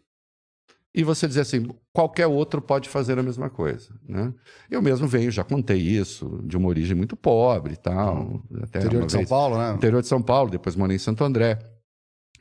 e 0.94 1.04
você 1.04 1.28
dizer 1.28 1.42
assim, 1.42 1.68
qualquer 1.92 2.26
outro 2.26 2.60
pode 2.60 2.88
fazer 2.88 3.18
a 3.18 3.22
mesma 3.22 3.48
coisa. 3.48 3.88
Né? 4.08 4.32
Eu 4.70 4.82
mesmo 4.82 5.06
venho, 5.06 5.30
já 5.30 5.44
contei 5.44 5.78
isso, 5.78 6.40
de 6.44 6.56
uma 6.56 6.68
origem 6.68 6.96
muito 6.96 7.16
pobre 7.16 7.74
e 7.74 7.76
tal. 7.76 8.42
Até 8.62 8.80
Interior 8.80 9.06
de 9.06 9.12
São 9.12 9.20
vez- 9.20 9.28
Paulo, 9.30 9.56
né? 9.58 9.74
interior 9.74 10.02
de 10.02 10.08
São 10.08 10.20
Paulo, 10.22 10.50
depois 10.50 10.74
morei 10.74 10.96
em 10.96 10.98
Santo 10.98 11.22
André. 11.24 11.58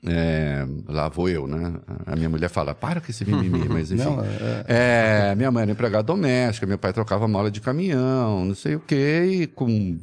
É, 0.05 0.65
lá 0.87 1.09
vou 1.09 1.27
eu, 1.27 1.45
né? 1.45 1.73
A 2.05 2.15
minha 2.15 2.29
mulher 2.29 2.49
fala, 2.49 2.73
para 2.73 3.01
com 3.01 3.11
esse 3.11 3.25
mimimi, 3.25 3.67
mas 3.67 3.91
enfim. 3.91 4.03
Não, 4.03 4.23
é- 4.23 5.31
É, 5.31 5.35
minha 5.35 5.51
mãe 5.51 5.63
era 5.63 5.71
empregada 5.71 6.03
doméstica, 6.03 6.65
meu 6.65 6.77
pai 6.77 6.93
trocava 6.93 7.27
mala 7.27 7.51
de 7.51 7.59
caminhão, 7.59 8.45
não 8.45 8.55
sei 8.55 8.75
o 8.75 8.79
quê, 8.79 9.25
e 9.41 9.47
com... 9.47 9.99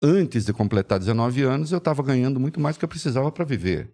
antes 0.00 0.44
de 0.46 0.52
completar 0.52 0.98
19 1.00 1.42
anos, 1.42 1.72
eu 1.72 1.78
estava 1.78 2.02
ganhando 2.04 2.38
muito 2.38 2.60
mais 2.60 2.76
do 2.76 2.78
que 2.78 2.84
eu 2.84 2.88
precisava 2.88 3.32
para 3.32 3.44
viver, 3.44 3.90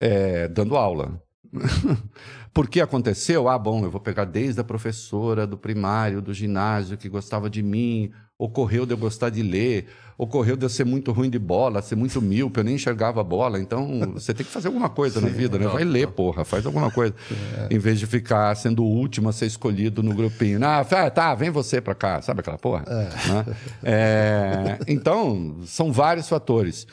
é, 0.00 0.48
dando 0.48 0.74
aula. 0.76 1.22
Por 2.52 2.68
que 2.68 2.80
aconteceu? 2.80 3.48
Ah, 3.48 3.58
bom, 3.58 3.84
eu 3.84 3.90
vou 3.90 4.00
pegar 4.00 4.24
desde 4.24 4.60
a 4.60 4.64
professora 4.64 5.46
do 5.46 5.56
primário, 5.56 6.20
do 6.20 6.34
ginásio, 6.34 6.96
que 6.96 7.08
gostava 7.08 7.48
de 7.48 7.62
mim, 7.62 8.10
ocorreu 8.40 8.86
de 8.86 8.92
eu 8.92 8.98
gostar 8.98 9.28
de 9.28 9.42
ler, 9.42 9.86
ocorreu 10.16 10.56
de 10.56 10.64
eu 10.64 10.68
ser 10.68 10.84
muito 10.84 11.12
ruim 11.12 11.28
de 11.28 11.38
bola, 11.38 11.82
ser 11.82 11.94
muito 11.94 12.20
míope, 12.22 12.58
eu 12.58 12.64
nem 12.64 12.74
enxergava 12.74 13.20
a 13.20 13.24
bola, 13.24 13.60
então 13.60 14.12
você 14.14 14.32
tem 14.32 14.44
que 14.44 14.50
fazer 14.50 14.68
alguma 14.68 14.88
coisa 14.88 15.20
na 15.20 15.28
vida, 15.28 15.58
né? 15.58 15.66
Vai 15.66 15.84
ler, 15.84 16.08
porra, 16.08 16.44
faz 16.44 16.64
alguma 16.64 16.90
coisa. 16.90 17.14
Em 17.70 17.78
vez 17.78 17.98
de 17.98 18.06
ficar 18.06 18.54
sendo 18.56 18.82
o 18.82 18.88
último 18.88 19.28
a 19.28 19.32
ser 19.32 19.46
escolhido 19.46 20.02
no 20.02 20.14
grupinho. 20.14 20.58
Ah, 20.64 20.84
tá, 21.10 21.34
vem 21.34 21.50
você 21.50 21.80
pra 21.80 21.94
cá, 21.94 22.22
sabe 22.22 22.40
aquela 22.40 22.58
porra? 22.58 22.84
Né? 22.88 23.56
É, 23.82 24.78
então, 24.88 25.58
são 25.66 25.92
vários 25.92 26.28
fatores. 26.28 26.86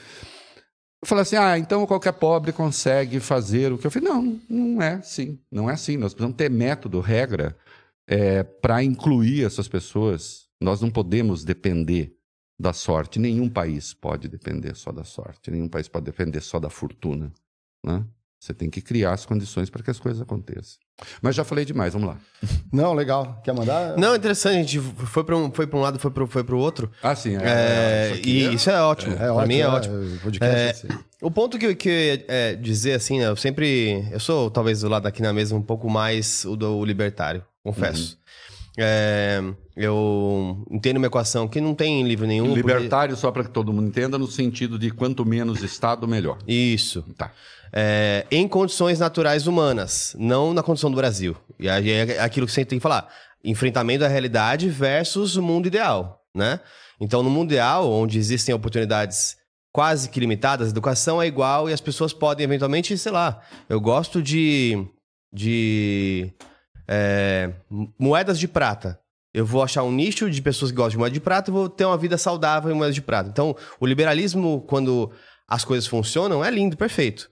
Falei 1.07 1.21
assim, 1.21 1.37
ah, 1.37 1.57
então 1.57 1.87
qualquer 1.87 2.11
pobre 2.11 2.51
consegue 2.51 3.21
fazer 3.21 3.71
o 3.71 3.77
que 3.77 3.87
eu 3.87 3.91
falei. 3.91 4.09
Não, 4.09 4.41
não 4.49 4.81
é 4.81 4.95
assim. 4.95 5.39
Não 5.49 5.69
é 5.69 5.73
assim. 5.73 5.95
Nós 5.95 6.13
precisamos 6.13 6.35
ter 6.35 6.51
método, 6.51 6.99
regra, 6.99 7.57
para 8.61 8.83
incluir 8.83 9.45
essas 9.45 9.69
pessoas. 9.69 10.49
Nós 10.59 10.81
não 10.81 10.91
podemos 10.91 11.45
depender 11.45 12.13
da 12.59 12.73
sorte. 12.73 13.19
Nenhum 13.19 13.47
país 13.47 13.93
pode 13.93 14.27
depender 14.27 14.75
só 14.75 14.91
da 14.91 15.05
sorte. 15.05 15.49
Nenhum 15.49 15.69
país 15.69 15.87
pode 15.87 16.03
depender 16.03 16.41
só 16.41 16.59
da 16.59 16.69
fortuna. 16.69 17.31
Né? 17.85 18.03
Você 18.39 18.53
tem 18.53 18.69
que 18.69 18.81
criar 18.81 19.13
as 19.13 19.25
condições 19.25 19.67
para 19.69 19.81
que 19.81 19.89
as 19.89 19.99
coisas 19.99 20.21
aconteçam. 20.21 20.77
Mas 21.21 21.35
já 21.35 21.43
falei 21.43 21.65
demais, 21.65 21.93
vamos 21.93 22.09
lá. 22.09 22.17
Não, 22.71 22.93
legal. 22.93 23.41
Quer 23.43 23.53
mandar? 23.53 23.97
Não, 23.97 24.15
interessante, 24.15 24.55
a 24.55 24.61
gente 24.61 24.79
foi 24.79 25.23
para 25.23 25.35
um, 25.35 25.51
foi 25.51 25.65
pra 25.65 25.77
um 25.77 25.81
lado, 25.81 25.97
foi 25.97 26.11
para 26.11 26.27
foi 26.27 26.43
pro 26.43 26.57
outro. 26.59 26.91
Ah, 27.01 27.15
sim. 27.15 27.35
É, 27.35 27.41
É, 27.43 28.09
isso 28.11 28.19
aqui 28.19 28.29
e 28.29 28.45
é- 28.45 28.53
isso 28.53 28.69
é 28.69 28.81
ótimo. 28.81 29.13
É 29.13 29.17
pra 29.17 29.33
ótimo. 29.33 29.47
mim 29.47 29.57
é 29.59 29.67
ótimo. 29.67 29.95
O 29.95 30.19
podcast 30.19 30.55
É, 30.55 30.67
é 30.67 30.69
assim. 30.69 30.87
O 31.19 31.31
ponto 31.31 31.57
que, 31.57 31.65
eu- 31.65 31.75
que 31.75 31.89
eu 31.89 31.93
ia 31.93 32.25
é, 32.27 32.55
dizer, 32.55 32.93
assim, 32.93 33.17
né, 33.19 33.27
eu 33.27 33.35
sempre. 33.35 34.07
Eu 34.11 34.19
sou, 34.19 34.51
talvez, 34.51 34.81
do 34.81 34.87
lado 34.89 35.07
aqui 35.07 35.21
na 35.21 35.33
mesa, 35.33 35.55
um 35.55 35.61
pouco 35.61 35.89
mais 35.89 36.45
o 36.45 36.55
do 36.55 36.85
libertário, 36.85 37.43
confesso. 37.63 38.17
É, 38.79 39.41
eu 39.75 40.63
entendo 40.69 40.97
uma 40.97 41.07
equação 41.07 41.47
que 41.47 41.59
não 41.59 41.73
tem 41.73 42.01
em 42.01 42.07
livro 42.07 42.27
nenhum. 42.27 42.45
porque- 42.53 42.61
Libertário, 42.61 43.15
só 43.17 43.31
para 43.31 43.43
que 43.43 43.49
todo 43.49 43.73
mundo 43.73 43.87
entenda, 43.87 44.19
no 44.19 44.27
sentido 44.27 44.77
de 44.77 44.91
quanto 44.91 45.25
menos 45.25 45.63
Estado, 45.63 46.07
melhor. 46.07 46.37
Isso. 46.47 47.03
Tá. 47.17 47.31
É, 47.73 48.25
em 48.31 48.47
condições 48.47 48.99
naturais 48.99 49.47
humanas, 49.47 50.15
não 50.17 50.53
na 50.53 50.63
condição 50.63 50.89
do 50.89 50.95
Brasil. 50.95 51.35
E 51.59 51.69
aí 51.69 51.89
é 51.89 52.19
aquilo 52.21 52.45
que 52.45 52.53
você 52.53 52.65
tem 52.65 52.79
que 52.79 52.83
falar. 52.83 53.07
Enfrentamento 53.43 53.99
da 53.99 54.07
realidade 54.07 54.69
versus 54.69 55.35
o 55.35 55.43
mundo 55.43 55.67
ideal, 55.67 56.23
né? 56.33 56.59
Então, 56.99 57.21
no 57.21 57.29
mundo 57.29 57.51
ideal, 57.51 57.89
onde 57.91 58.17
existem 58.17 58.53
oportunidades 58.55 59.37
quase 59.71 60.09
que 60.09 60.19
limitadas, 60.19 60.71
educação 60.71 61.21
é 61.21 61.27
igual 61.27 61.69
e 61.69 61.73
as 61.73 61.81
pessoas 61.81 62.11
podem 62.11 62.43
eventualmente, 62.43 62.97
sei 62.97 63.11
lá, 63.11 63.41
eu 63.69 63.79
gosto 63.79 64.23
de, 64.23 64.87
de 65.31 66.33
é, 66.87 67.51
moedas 67.99 68.39
de 68.39 68.47
prata. 68.47 68.99
Eu 69.31 69.45
vou 69.45 69.61
achar 69.61 69.83
um 69.83 69.91
nicho 69.91 70.31
de 70.31 70.41
pessoas 70.41 70.71
que 70.71 70.77
gostam 70.77 70.91
de 70.91 70.97
moeda 70.97 71.13
de 71.13 71.19
prata 71.19 71.51
e 71.51 71.53
vou 71.53 71.69
ter 71.69 71.85
uma 71.85 71.97
vida 71.97 72.17
saudável 72.17 72.71
em 72.71 72.73
moeda 72.73 72.91
de 72.91 73.03
prata. 73.03 73.29
Então, 73.29 73.55
o 73.79 73.85
liberalismo, 73.85 74.61
quando 74.67 75.11
as 75.47 75.63
coisas 75.63 75.85
funcionam, 75.85 76.43
é 76.43 76.49
lindo, 76.49 76.75
perfeito. 76.75 77.29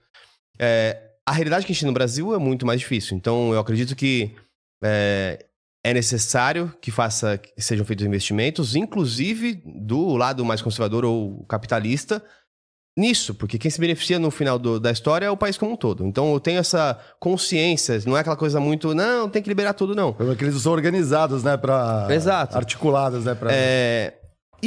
É, 0.58 1.02
a 1.26 1.32
realidade 1.32 1.66
que 1.66 1.72
a 1.72 1.74
gente 1.74 1.80
tem 1.82 1.88
no 1.88 1.94
Brasil 1.94 2.34
é 2.34 2.38
muito 2.38 2.64
mais 2.66 2.80
difícil. 2.80 3.16
Então, 3.16 3.52
eu 3.52 3.58
acredito 3.58 3.94
que 3.96 4.34
é, 4.82 5.44
é 5.84 5.92
necessário 5.94 6.72
que, 6.80 6.90
faça, 6.90 7.38
que 7.38 7.52
sejam 7.60 7.84
feitos 7.84 8.06
investimentos, 8.06 8.76
inclusive 8.76 9.62
do 9.64 10.16
lado 10.16 10.44
mais 10.44 10.62
conservador 10.62 11.04
ou 11.04 11.44
capitalista, 11.46 12.22
nisso, 12.98 13.34
porque 13.34 13.58
quem 13.58 13.70
se 13.70 13.78
beneficia 13.78 14.18
no 14.18 14.30
final 14.30 14.58
do- 14.58 14.80
da 14.80 14.90
história 14.90 15.26
é 15.26 15.30
o 15.30 15.36
país 15.36 15.58
como 15.58 15.72
um 15.72 15.76
todo. 15.76 16.06
Então, 16.06 16.32
eu 16.32 16.40
tenho 16.40 16.58
essa 16.58 16.98
consciência, 17.20 18.00
não 18.06 18.16
é 18.16 18.20
aquela 18.20 18.36
coisa 18.36 18.58
muito, 18.58 18.94
não, 18.94 19.28
tem 19.28 19.42
que 19.42 19.48
liberar 19.48 19.74
tudo, 19.74 19.94
não. 19.94 20.12
Porque 20.14 20.44
eles 20.44 20.60
são 20.62 20.72
organizados, 20.72 21.42
né? 21.42 21.56
Pra... 21.58 22.06
Exato. 22.10 22.56
Articulados, 22.56 23.24
né? 23.26 23.34
Pra... 23.34 23.50
É, 23.52 24.14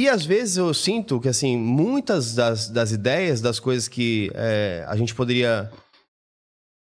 e 0.00 0.08
às 0.08 0.24
vezes 0.24 0.56
eu 0.56 0.72
sinto 0.72 1.20
que, 1.20 1.28
assim, 1.28 1.56
muitas 1.56 2.34
das, 2.34 2.68
das 2.68 2.92
ideias, 2.92 3.40
das 3.40 3.60
coisas 3.60 3.88
que 3.88 4.30
é, 4.34 4.84
a 4.88 4.96
gente 4.96 5.14
poderia 5.14 5.70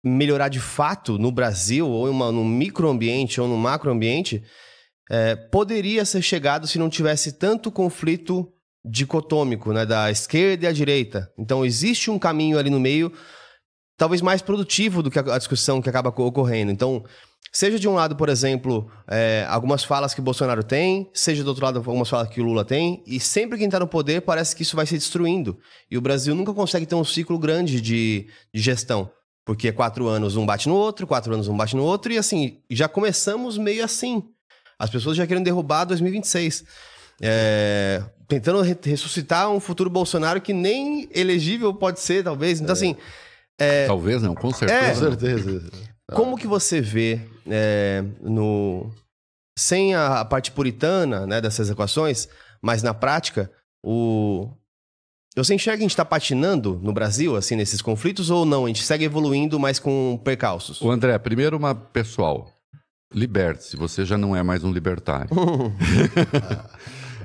melhorar 0.03 0.49
de 0.49 0.59
fato 0.59 1.17
no 1.17 1.31
Brasil, 1.31 1.87
ou 1.87 2.07
em 2.07 2.11
uma, 2.11 2.31
num 2.31 2.43
microambiente 2.45 3.39
ou 3.39 3.47
num 3.47 3.57
macroambiente, 3.57 4.43
é, 5.09 5.35
poderia 5.35 6.03
ser 6.05 6.21
chegado 6.21 6.67
se 6.67 6.77
não 6.77 6.89
tivesse 6.89 7.33
tanto 7.33 7.71
conflito 7.71 8.51
dicotômico, 8.85 9.71
né, 9.71 9.85
da 9.85 10.11
esquerda 10.11 10.65
e 10.65 10.67
a 10.67 10.73
direita. 10.73 11.31
Então 11.37 11.65
existe 11.65 12.11
um 12.11 12.19
caminho 12.19 12.59
ali 12.59 12.69
no 12.69 12.79
meio, 12.79 13.13
talvez 13.97 14.21
mais 14.21 14.41
produtivo 14.41 15.01
do 15.01 15.09
que 15.09 15.19
a 15.19 15.37
discussão 15.37 15.81
que 15.81 15.89
acaba 15.89 16.11
co- 16.11 16.25
ocorrendo. 16.25 16.71
Então, 16.71 17.05
seja 17.55 17.77
de 17.79 17.87
um 17.87 17.93
lado, 17.93 18.15
por 18.15 18.27
exemplo, 18.29 18.89
é, 19.07 19.45
algumas 19.47 19.83
falas 19.83 20.13
que 20.13 20.19
o 20.19 20.23
Bolsonaro 20.23 20.63
tem, 20.63 21.09
seja 21.13 21.43
do 21.43 21.47
outro 21.49 21.63
lado, 21.63 21.77
algumas 21.77 22.09
falas 22.09 22.27
que 22.29 22.41
o 22.41 22.43
Lula 22.43 22.65
tem, 22.65 23.03
e 23.05 23.19
sempre 23.19 23.57
quem 23.57 23.67
está 23.67 23.79
no 23.79 23.87
poder 23.87 24.21
parece 24.21 24.55
que 24.55 24.63
isso 24.63 24.75
vai 24.75 24.85
se 24.87 24.95
destruindo. 24.95 25.57
E 25.89 25.97
o 25.97 26.01
Brasil 26.01 26.33
nunca 26.33 26.51
consegue 26.53 26.85
ter 26.87 26.95
um 26.95 27.03
ciclo 27.05 27.37
grande 27.37 27.79
de, 27.79 28.27
de 28.53 28.59
gestão. 28.61 29.09
Porque 29.45 29.71
quatro 29.71 30.07
anos 30.07 30.35
um 30.35 30.45
bate 30.45 30.67
no 30.67 30.75
outro, 30.75 31.05
quatro 31.05 31.33
anos 31.33 31.47
um 31.47 31.55
bate 31.55 31.75
no 31.75 31.83
outro, 31.83 32.11
e 32.11 32.17
assim, 32.17 32.59
já 32.69 32.87
começamos 32.87 33.57
meio 33.57 33.83
assim. 33.85 34.23
As 34.79 34.89
pessoas 34.89 35.15
já 35.15 35.27
querem 35.27 35.43
derrubar 35.43 35.85
2026. 35.85 36.63
É, 37.21 38.01
tentando 38.27 38.61
re- 38.61 38.75
ressuscitar 38.83 39.49
um 39.51 39.59
futuro 39.59 39.89
Bolsonaro 39.89 40.41
que 40.41 40.51
nem 40.53 41.07
elegível 41.13 41.73
pode 41.73 41.99
ser, 41.99 42.23
talvez. 42.23 42.59
Então, 42.59 42.73
assim, 42.73 42.95
Talvez 43.87 44.21
não, 44.21 44.33
com 44.35 44.49
É. 44.49 44.53
certeza. 44.53 45.05
Com 45.05 45.17
certeza. 45.19 45.71
como 46.13 46.37
que 46.37 46.47
você 46.47 46.81
vê 46.81 47.21
é, 47.47 48.03
no 48.21 48.91
sem 49.57 49.93
a, 49.93 50.19
a 50.21 50.25
parte 50.25 50.51
puritana 50.51 51.27
né, 51.27 51.39
dessas 51.39 51.69
equações, 51.69 52.27
mas 52.61 52.81
na 52.81 52.93
prática, 52.93 53.51
o 53.85 54.49
você 55.35 55.55
enxerga 55.55 55.77
que 55.77 55.83
a 55.83 55.85
gente 55.85 55.91
está 55.91 56.05
patinando 56.05 56.79
no 56.83 56.93
Brasil, 56.93 57.35
assim, 57.35 57.55
nesses 57.55 57.81
conflitos, 57.81 58.29
ou 58.29 58.45
não? 58.45 58.65
A 58.65 58.67
gente 58.67 58.83
segue 58.83 59.03
evoluindo, 59.05 59.59
mas 59.59 59.79
com 59.79 60.19
percalços? 60.23 60.79
O 60.81 60.91
André, 60.91 61.17
primeiro 61.17 61.57
uma 61.57 61.73
pessoal. 61.73 62.51
Liberte-se, 63.11 63.75
você 63.75 64.05
já 64.05 64.15
não 64.17 64.35
é 64.35 64.41
mais 64.43 64.63
um 64.63 64.71
libertário. 64.71 65.29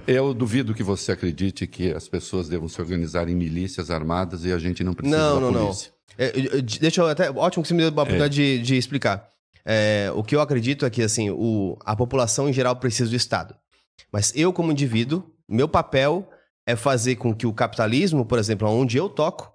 Eu 0.07 0.33
duvido 0.33 0.72
que 0.74 0.83
você 0.83 1.12
acredite 1.12 1.66
que 1.66 1.92
as 1.92 2.09
pessoas 2.09 2.48
devam 2.48 2.66
se 2.68 2.81
organizar 2.81 3.28
em 3.28 3.35
milícias 3.35 3.90
armadas 3.90 4.44
e 4.44 4.52
a 4.52 4.59
gente 4.59 4.83
não 4.83 4.94
precisa 4.94 5.16
Não, 5.18 5.35
da 5.35 5.40
não, 5.40 5.50
não. 5.52 5.64
polícia. 5.66 5.92
É, 6.16 6.33
eu- 6.35 6.44
eu- 6.59 6.62
deixa 6.62 7.02
eu 7.02 7.07
até. 7.09 7.31
Ótimo 7.31 7.62
que 7.62 7.68
você 7.68 7.74
me 7.74 7.81
deu 7.81 7.88
a 7.88 7.92
oportunidade 7.92 8.35
de, 8.35 8.62
de 8.62 8.76
explicar. 8.76 9.28
É, 9.70 10.11
o 10.14 10.24
que 10.24 10.35
eu 10.35 10.40
acredito 10.40 10.87
é 10.87 10.90
que 10.90 11.02
assim, 11.02 11.28
o, 11.28 11.76
a 11.85 11.94
população 11.94 12.48
em 12.48 12.52
geral 12.54 12.74
precisa 12.76 13.11
do 13.11 13.16
Estado. 13.16 13.54
Mas 14.11 14.33
eu, 14.35 14.50
como 14.50 14.72
indivíduo, 14.72 15.31
meu 15.46 15.68
papel 15.68 16.26
é 16.66 16.74
fazer 16.74 17.16
com 17.16 17.35
que 17.35 17.46
o 17.46 17.52
capitalismo, 17.52 18.24
por 18.24 18.38
exemplo, 18.38 18.66
onde 18.66 18.96
eu 18.96 19.11
toco, 19.11 19.52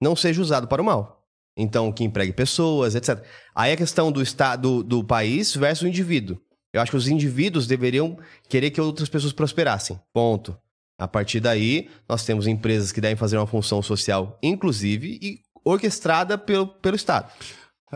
não 0.00 0.16
seja 0.16 0.40
usado 0.40 0.66
para 0.66 0.80
o 0.80 0.84
mal. 0.84 1.22
Então, 1.54 1.92
que 1.92 2.02
empregue 2.02 2.32
pessoas, 2.32 2.94
etc. 2.94 3.22
Aí 3.54 3.72
a 3.72 3.76
questão 3.76 4.10
do 4.10 4.22
Estado, 4.22 4.82
do 4.82 5.04
país 5.04 5.54
versus 5.54 5.82
o 5.82 5.88
indivíduo. 5.88 6.40
Eu 6.72 6.80
acho 6.80 6.90
que 6.90 6.96
os 6.96 7.06
indivíduos 7.06 7.66
deveriam 7.66 8.16
querer 8.48 8.70
que 8.70 8.80
outras 8.80 9.10
pessoas 9.10 9.34
prosperassem. 9.34 10.00
Ponto. 10.14 10.56
A 10.98 11.06
partir 11.06 11.40
daí, 11.40 11.90
nós 12.08 12.24
temos 12.24 12.46
empresas 12.46 12.90
que 12.90 13.02
devem 13.02 13.16
fazer 13.16 13.36
uma 13.36 13.46
função 13.46 13.82
social, 13.82 14.38
inclusive, 14.42 15.18
e 15.20 15.40
orquestrada 15.62 16.38
pelo, 16.38 16.66
pelo 16.66 16.96
Estado. 16.96 17.30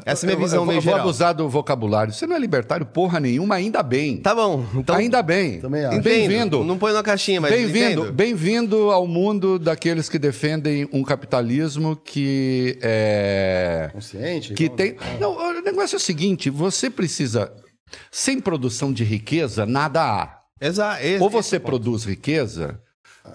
Essa 0.04 0.26
é 0.26 0.28
a 0.28 0.28
minha 0.28 0.36
Eu- 0.42 0.44
visão 0.46 0.62
eu, 0.62 0.66
meio 0.66 0.76
eu 0.78 0.82
vou 0.82 0.92
geral. 0.92 1.00
abusar 1.08 1.34
do 1.34 1.48
vocabulário. 1.48 2.12
Você 2.12 2.26
não 2.26 2.36
é 2.36 2.38
libertário 2.38 2.84
porra 2.84 3.18
nenhuma, 3.18 3.54
ainda 3.54 3.82
bem. 3.82 4.18
Tá 4.18 4.34
bom. 4.34 4.64
Então, 4.74 4.94
ainda 4.94 5.22
bem. 5.22 5.60
Também 5.60 5.84
acho. 5.86 6.00
Bem-vindo. 6.02 6.62
Não 6.64 6.76
põe 6.76 6.92
na 6.92 7.02
caixinha, 7.02 7.40
mas 7.40 7.50
Bem-vindo, 7.50 8.12
bem-vindo 8.12 8.90
ao 8.90 9.06
mundo 9.06 9.58
daqueles 9.58 10.08
que 10.08 10.18
defendem 10.18 10.86
um 10.92 11.02
capitalismo 11.02 11.96
que 11.96 12.78
é 12.82 13.90
Consciente? 13.92 14.54
que 14.54 14.68
tem. 14.68 14.96
Não, 15.20 15.32
o 15.36 15.60
negócio 15.62 15.96
é 15.96 15.98
o 15.98 16.00
seguinte: 16.00 16.50
você 16.50 16.90
precisa 16.90 17.50
sem 18.10 18.38
produção 18.40 18.92
de 18.92 19.04
riqueza 19.04 19.64
nada 19.64 20.02
há. 20.02 20.36
Exa 20.60 20.98
esse- 21.02 21.22
Ou 21.22 21.28
você 21.30 21.56
é 21.56 21.58
produz 21.58 22.04
riqueza, 22.04 22.80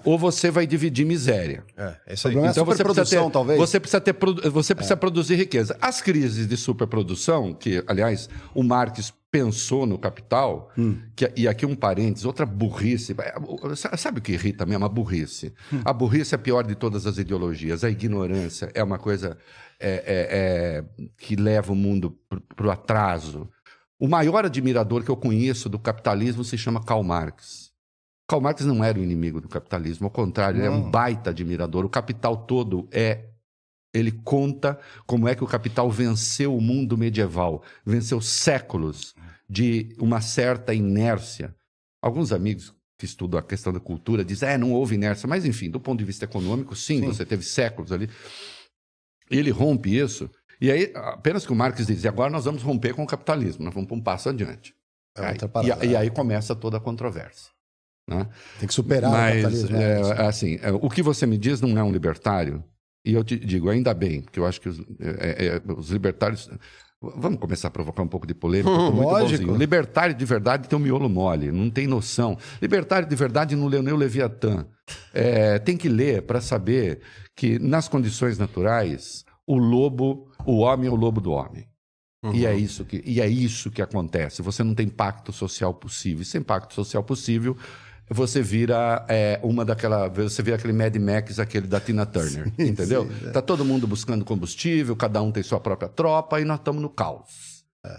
ou 0.04 0.18
você 0.18 0.50
vai 0.50 0.66
dividir 0.66 1.04
miséria. 1.04 1.64
É, 1.76 1.96
é 2.06 2.14
isso 2.14 2.28
aí. 2.28 2.32
Problema 2.34 2.48
é 2.48 2.52
Então 2.52 2.64
você 2.64 2.82
precisa 2.84 3.24
ter, 3.24 3.30
talvez. 3.30 3.58
você 3.58 3.80
precisa 3.80 4.00
ter, 4.00 4.16
você 4.50 4.74
precisa 4.74 4.96
produzir 4.96 5.36
riqueza. 5.36 5.76
As 5.80 6.00
crises 6.00 6.46
de 6.46 6.56
superprodução, 6.56 7.52
que 7.52 7.82
aliás 7.86 8.28
o 8.54 8.62
Marx 8.62 9.12
pensou 9.30 9.86
no 9.86 9.98
Capital, 9.98 10.70
que, 11.16 11.32
e 11.34 11.48
aqui 11.48 11.64
um 11.64 11.74
parênteses, 11.74 12.26
outra 12.26 12.44
burrice. 12.44 13.16
É, 13.18 13.96
Sabe 13.96 14.18
o 14.18 14.22
que 14.22 14.32
irrita 14.32 14.66
mesmo? 14.66 14.84
A 14.84 14.88
burrice. 14.88 15.54
A 15.84 15.92
burrice 15.92 16.34
é 16.34 16.36
a 16.36 16.38
pior 16.38 16.66
de 16.66 16.74
todas 16.74 17.06
as 17.06 17.16
ideologias. 17.16 17.82
A 17.82 17.90
ignorância 17.90 18.70
é 18.74 18.84
uma 18.84 18.98
coisa 18.98 19.38
é, 19.80 19.90
é, 19.90 20.28
é, 20.30 20.84
que 21.16 21.34
leva 21.34 21.72
o 21.72 21.76
mundo 21.76 22.16
para 22.54 22.66
o 22.66 22.70
atraso. 22.70 23.48
O 23.98 24.08
maior 24.08 24.44
admirador 24.44 25.02
que 25.02 25.10
eu 25.10 25.16
conheço 25.16 25.68
do 25.68 25.78
capitalismo 25.78 26.44
se 26.44 26.58
chama 26.58 26.84
Karl 26.84 27.02
Marx. 27.02 27.61
Karl 28.32 28.40
Marx 28.42 28.64
não 28.64 28.82
era 28.82 28.98
o 28.98 29.02
inimigo 29.02 29.42
do 29.42 29.48
capitalismo, 29.48 30.06
ao 30.06 30.10
contrário, 30.10 30.58
ele 30.58 30.66
é 30.66 30.70
um 30.70 30.84
Não. 30.84 30.90
baita 30.90 31.28
admirador. 31.28 31.84
O 31.84 31.88
capital 31.90 32.34
todo 32.46 32.88
é. 32.90 33.28
Ele 33.94 34.10
conta 34.10 34.80
como 35.06 35.28
é 35.28 35.34
que 35.34 35.44
o 35.44 35.46
capital 35.46 35.90
venceu 35.90 36.56
o 36.56 36.60
mundo 36.62 36.96
medieval, 36.96 37.62
venceu 37.84 38.22
séculos 38.22 39.14
de 39.46 39.94
uma 39.98 40.22
certa 40.22 40.72
inércia. 40.72 41.54
Alguns 42.00 42.32
amigos 42.32 42.74
que 42.98 43.04
estudam 43.04 43.38
a 43.38 43.42
questão 43.42 43.70
da 43.70 43.78
cultura 43.80 44.24
dizem, 44.24 44.48
é, 44.48 44.56
não 44.56 44.72
houve 44.72 44.94
inércia, 44.94 45.28
mas 45.28 45.44
enfim, 45.44 45.68
do 45.68 45.78
ponto 45.78 45.98
de 45.98 46.06
vista 46.06 46.24
econômico, 46.24 46.74
sim, 46.74 47.00
Sim. 47.00 47.06
você 47.08 47.26
teve 47.26 47.42
séculos 47.42 47.92
ali. 47.92 48.08
Ele 49.30 49.50
rompe 49.50 49.94
isso, 49.94 50.30
e 50.58 50.70
aí, 50.70 50.90
apenas 50.94 51.44
que 51.44 51.52
o 51.52 51.54
Marx 51.56 51.86
diz, 51.86 52.06
agora 52.06 52.30
nós 52.30 52.46
vamos 52.46 52.62
romper 52.62 52.94
com 52.94 53.02
o 53.02 53.06
capitalismo, 53.06 53.62
nós 53.62 53.74
vamos 53.74 53.88
para 53.88 53.96
um 53.98 54.00
passo 54.02 54.30
adiante. 54.30 54.74
É 55.18 55.26
Aí- 55.26 55.36
e, 55.82 55.86
e 55.88 55.96
aí 55.96 56.08
começa 56.10 56.54
toda 56.56 56.78
a 56.78 56.80
controvérsia. 56.80 57.50
Né? 58.08 58.26
Tem 58.58 58.66
que 58.66 58.74
superar 58.74 59.10
o 59.10 59.14
Mas, 59.14 59.42
capitalismo. 59.42 59.76
é, 59.76 60.02
né? 60.02 60.26
assim, 60.26 60.58
é, 60.60 60.72
o 60.72 60.88
que 60.88 61.02
você 61.02 61.26
me 61.26 61.38
diz 61.38 61.60
não 61.60 61.78
é 61.78 61.82
um 61.82 61.92
libertário, 61.92 62.64
e 63.04 63.14
eu 63.14 63.24
te 63.24 63.36
digo, 63.36 63.68
ainda 63.68 63.92
bem, 63.92 64.22
porque 64.22 64.38
eu 64.38 64.46
acho 64.46 64.60
que 64.60 64.68
os, 64.68 64.80
é, 65.00 65.46
é, 65.46 65.72
os 65.72 65.90
libertários. 65.90 66.48
Vamos 67.00 67.40
começar 67.40 67.66
a 67.66 67.70
provocar 67.70 68.02
um 68.02 68.08
pouco 68.08 68.28
de 68.28 68.34
polêmica. 68.34 68.70
muito 68.70 69.02
Lógico. 69.02 69.42
bonzinho. 69.42 69.58
Libertário 69.58 70.14
de 70.14 70.24
verdade 70.24 70.68
tem 70.68 70.78
um 70.78 70.82
miolo 70.82 71.08
mole, 71.08 71.50
não 71.50 71.68
tem 71.68 71.84
noção. 71.88 72.38
Libertário 72.60 73.08
de 73.08 73.16
verdade 73.16 73.56
não 73.56 73.66
leu 73.66 73.82
nem 73.82 73.92
o 73.92 73.96
Leviatã. 73.96 74.64
É, 75.12 75.58
tem 75.58 75.76
que 75.76 75.88
ler 75.88 76.22
para 76.22 76.40
saber 76.40 77.00
que, 77.34 77.58
nas 77.58 77.88
condições 77.88 78.38
naturais, 78.38 79.24
o 79.44 79.56
lobo, 79.56 80.30
o 80.46 80.58
homem 80.58 80.86
é 80.86 80.92
o 80.92 80.94
lobo 80.94 81.20
do 81.20 81.32
homem. 81.32 81.66
E, 82.32 82.46
é 82.46 82.54
isso 82.54 82.84
que, 82.84 83.02
e 83.04 83.20
é 83.20 83.26
isso 83.26 83.68
que 83.68 83.82
acontece. 83.82 84.42
Você 84.42 84.62
não 84.62 84.76
tem 84.76 84.88
pacto 84.88 85.32
social 85.32 85.74
possível. 85.74 86.22
E 86.22 86.24
sem 86.24 86.40
pacto 86.40 86.72
social 86.72 87.02
possível, 87.02 87.56
você 88.12 88.40
vira 88.42 89.04
é, 89.08 89.38
uma 89.42 89.64
daquela. 89.64 90.08
Você 90.08 90.42
vira 90.42 90.56
aquele 90.56 90.72
Mad 90.72 90.94
Max, 90.96 91.38
aquele 91.38 91.66
da 91.66 91.80
Tina 91.80 92.04
Turner. 92.06 92.52
entendeu? 92.58 93.08
Tá 93.32 93.40
todo 93.42 93.64
mundo 93.64 93.86
buscando 93.86 94.24
combustível, 94.24 94.94
cada 94.96 95.20
um 95.22 95.30
tem 95.32 95.42
sua 95.42 95.60
própria 95.60 95.88
tropa, 95.88 96.40
e 96.40 96.44
nós 96.44 96.58
estamos 96.58 96.80
no 96.82 96.88
caos. 96.90 97.52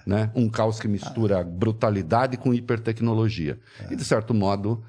Né? 0.07 0.31
Um 0.33 0.47
caos 0.49 0.79
que 0.79 0.87
mistura 0.87 1.43
brutalidade 1.43 2.37
com 2.37 2.53
hipertecnologia. 2.53 3.59
E, 3.91 3.95
de 3.97 4.05
certo 4.05 4.33
modo, 4.33 4.81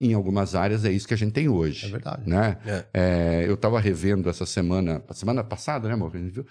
em 0.00 0.12
algumas 0.12 0.54
áreas, 0.54 0.84
é 0.84 0.90
isso 0.92 1.08
que 1.08 1.14
a 1.14 1.16
gente 1.16 1.32
tem 1.32 1.48
hoje. 1.48 1.86
É 1.86 1.90
verdade. 1.90 2.28
Né? 2.28 2.58
É. 2.66 2.84
É, 2.92 3.44
eu 3.48 3.54
estava 3.54 3.80
revendo 3.80 4.28
essa 4.28 4.44
semana, 4.44 5.02
semana 5.12 5.42
passada, 5.42 5.88
né, 5.88 5.94
amor? 5.94 6.10
A 6.14 6.18
gente 6.18 6.30
viu? 6.32 6.46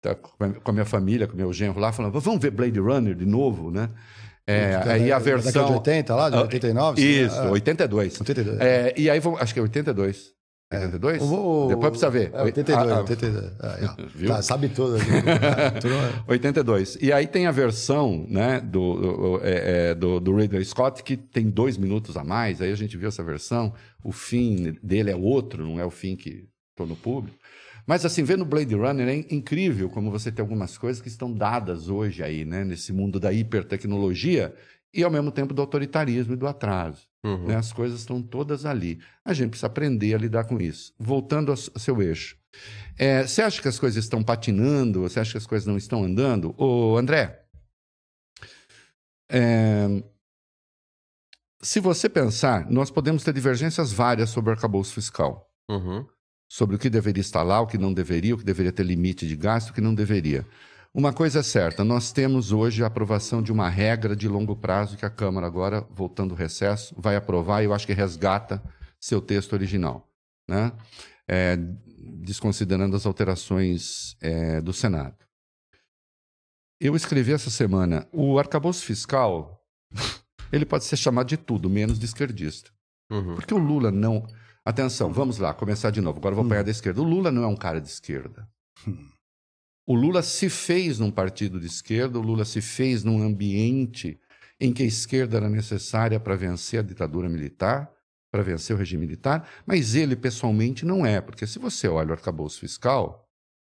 Tá 0.00 0.14
com 0.14 0.44
a- 0.44 0.50
com 0.52 0.70
a 0.70 0.72
minha 0.74 0.84
família, 0.84 1.26
com 1.26 1.34
o 1.34 1.36
meu 1.36 1.52
genro 1.52 1.80
lá, 1.80 1.92
falando, 1.92 2.18
vamos 2.20 2.40
ver 2.40 2.50
Blade 2.52 2.78
Runner 2.78 3.14
de 3.14 3.26
novo, 3.26 3.70
né? 3.72 3.88
É, 4.46 4.74
aí 4.76 5.12
a 5.12 5.18
Da 5.18 5.24
década 5.24 5.42
versão. 5.42 5.66
de 5.66 5.72
80 5.72 6.14
lá, 6.16 6.30
de 6.30 6.36
Ah, 6.36 6.42
89? 6.42 7.00
Isso, 7.02 7.36
Ah, 7.40 7.50
82. 7.50 8.20
82. 8.20 8.60
É, 8.60 8.92
e 8.96 9.08
aí, 9.08 9.20
vamos, 9.20 9.40
acho 9.40 9.52
que 9.54 9.60
é 9.60 9.62
82. 9.62 10.32
82? 10.72 11.20
Eu 11.20 11.26
vou- 11.28 11.68
Depois 11.68 11.90
precisa 11.90 12.10
ver. 12.10 12.30
É, 12.32 12.42
82, 12.42 12.90
Ah, 12.90 12.94
ah, 12.96 13.00
82. 13.00 13.52
Aí, 13.60 13.84
ó. 13.84 13.94
Viu? 14.16 14.28
Tá, 14.28 14.42
sabe 14.42 14.68
tudo. 14.70 14.96
aqui. 14.96 15.10
Ah, 15.10 15.70
tudo- 15.80 16.24
82. 16.26 16.96
E 17.00 17.12
aí 17.12 17.26
tem 17.26 17.46
a 17.46 17.50
versão 17.50 18.26
né, 18.28 18.58
do, 18.60 18.94
do, 18.96 19.40
é, 19.44 19.90
é, 19.90 19.94
do, 19.94 20.18
do 20.18 20.34
Ridley 20.34 20.64
Scott, 20.64 21.02
que 21.02 21.16
tem 21.16 21.48
dois 21.50 21.76
minutos 21.76 22.16
a 22.16 22.24
mais. 22.24 22.60
Aí 22.62 22.72
a 22.72 22.76
gente 22.76 22.96
viu 22.96 23.08
essa 23.08 23.22
versão. 23.22 23.72
O 24.02 24.12
fim 24.12 24.74
dele 24.82 25.10
é 25.10 25.16
outro, 25.16 25.62
não 25.64 25.78
é 25.78 25.84
o 25.84 25.90
fim 25.90 26.16
que 26.16 26.48
estou 26.70 26.86
no 26.86 26.96
público. 26.96 27.36
Mas 27.86 28.04
assim, 28.04 28.22
vendo 28.22 28.44
Blade 28.44 28.74
Runner 28.74 29.08
é 29.08 29.34
incrível 29.34 29.88
como 29.88 30.10
você 30.10 30.30
tem 30.30 30.42
algumas 30.42 30.78
coisas 30.78 31.02
que 31.02 31.08
estão 31.08 31.32
dadas 31.32 31.88
hoje 31.88 32.22
aí, 32.22 32.44
né? 32.44 32.64
Nesse 32.64 32.92
mundo 32.92 33.18
da 33.18 33.32
hipertecnologia 33.32 34.54
e 34.94 35.02
ao 35.02 35.10
mesmo 35.10 35.30
tempo 35.30 35.54
do 35.54 35.60
autoritarismo 35.62 36.34
e 36.34 36.36
do 36.36 36.46
atraso. 36.46 37.08
Uhum. 37.24 37.46
né? 37.46 37.56
As 37.56 37.72
coisas 37.72 38.00
estão 38.00 38.20
todas 38.20 38.66
ali. 38.66 39.00
A 39.24 39.32
gente 39.32 39.50
precisa 39.50 39.68
aprender 39.68 40.14
a 40.14 40.18
lidar 40.18 40.44
com 40.44 40.60
isso. 40.60 40.92
Voltando 40.98 41.50
ao 41.50 41.56
seu 41.56 42.02
eixo. 42.02 42.36
É, 42.98 43.26
você 43.26 43.42
acha 43.42 43.62
que 43.62 43.68
as 43.68 43.78
coisas 43.78 44.04
estão 44.04 44.22
patinando? 44.22 45.02
Você 45.02 45.20
acha 45.20 45.32
que 45.32 45.38
as 45.38 45.46
coisas 45.46 45.66
não 45.66 45.76
estão 45.76 46.04
andando? 46.04 46.54
Ô, 46.58 46.96
André, 46.96 47.44
é, 49.30 50.02
se 51.62 51.80
você 51.80 52.08
pensar, 52.08 52.68
nós 52.70 52.90
podemos 52.90 53.22
ter 53.22 53.32
divergências 53.32 53.92
várias 53.92 54.30
sobre 54.30 54.50
o 54.50 54.54
arcabouço 54.54 54.92
fiscal. 54.92 55.48
Uhum. 55.70 56.06
Sobre 56.52 56.76
o 56.76 56.78
que 56.78 56.90
deveria 56.90 57.22
estar 57.22 57.42
lá, 57.42 57.62
o 57.62 57.66
que 57.66 57.78
não 57.78 57.94
deveria, 57.94 58.34
o 58.34 58.38
que 58.38 58.44
deveria 58.44 58.70
ter 58.70 58.82
limite 58.82 59.26
de 59.26 59.34
gasto, 59.34 59.70
o 59.70 59.72
que 59.72 59.80
não 59.80 59.94
deveria. 59.94 60.46
Uma 60.92 61.10
coisa 61.10 61.38
é 61.38 61.42
certa, 61.42 61.82
nós 61.82 62.12
temos 62.12 62.52
hoje 62.52 62.84
a 62.84 62.88
aprovação 62.88 63.42
de 63.42 63.50
uma 63.50 63.70
regra 63.70 64.14
de 64.14 64.28
longo 64.28 64.54
prazo 64.54 64.98
que 64.98 65.06
a 65.06 65.08
Câmara 65.08 65.46
agora, 65.46 65.80
voltando 65.90 66.32
ao 66.32 66.36
recesso, 66.36 66.94
vai 66.98 67.16
aprovar 67.16 67.62
e 67.62 67.64
eu 67.64 67.72
acho 67.72 67.86
que 67.86 67.94
resgata 67.94 68.62
seu 69.00 69.18
texto 69.18 69.54
original, 69.54 70.06
né? 70.46 70.72
É, 71.26 71.56
desconsiderando 72.20 72.96
as 72.96 73.06
alterações 73.06 74.14
é, 74.20 74.60
do 74.60 74.74
Senado. 74.74 75.16
Eu 76.78 76.94
escrevi 76.94 77.32
essa 77.32 77.48
semana, 77.48 78.06
o 78.12 78.38
arcabouço 78.38 78.84
fiscal, 78.84 79.64
ele 80.52 80.66
pode 80.66 80.84
ser 80.84 80.98
chamado 80.98 81.28
de 81.28 81.38
tudo, 81.38 81.70
menos 81.70 81.98
de 81.98 82.04
esquerdista. 82.04 82.70
Uhum. 83.10 83.36
Porque 83.36 83.54
o 83.54 83.58
Lula 83.58 83.90
não. 83.90 84.26
Atenção, 84.64 85.12
vamos 85.12 85.38
lá, 85.38 85.52
começar 85.52 85.90
de 85.90 86.00
novo. 86.00 86.18
Agora 86.18 86.36
vou 86.36 86.44
apanhar 86.44 86.62
da 86.62 86.70
esquerda. 86.70 87.00
O 87.00 87.04
Lula 87.04 87.32
não 87.32 87.42
é 87.42 87.46
um 87.46 87.56
cara 87.56 87.80
de 87.80 87.88
esquerda. 87.88 88.48
O 89.84 89.96
Lula 89.96 90.22
se 90.22 90.48
fez 90.48 91.00
num 91.00 91.10
partido 91.10 91.58
de 91.58 91.66
esquerda, 91.66 92.16
o 92.16 92.22
Lula 92.22 92.44
se 92.44 92.60
fez 92.60 93.02
num 93.02 93.20
ambiente 93.20 94.20
em 94.60 94.72
que 94.72 94.84
a 94.84 94.86
esquerda 94.86 95.38
era 95.38 95.48
necessária 95.48 96.20
para 96.20 96.36
vencer 96.36 96.78
a 96.78 96.82
ditadura 96.84 97.28
militar, 97.28 97.90
para 98.30 98.44
vencer 98.44 98.76
o 98.76 98.78
regime 98.78 99.04
militar, 99.04 99.48
mas 99.66 99.96
ele 99.96 100.14
pessoalmente 100.14 100.86
não 100.86 101.04
é, 101.04 101.20
porque 101.20 101.44
se 101.48 101.58
você 101.58 101.88
olha 101.88 102.10
o 102.10 102.12
arcabouço 102.12 102.60
fiscal, 102.60 103.28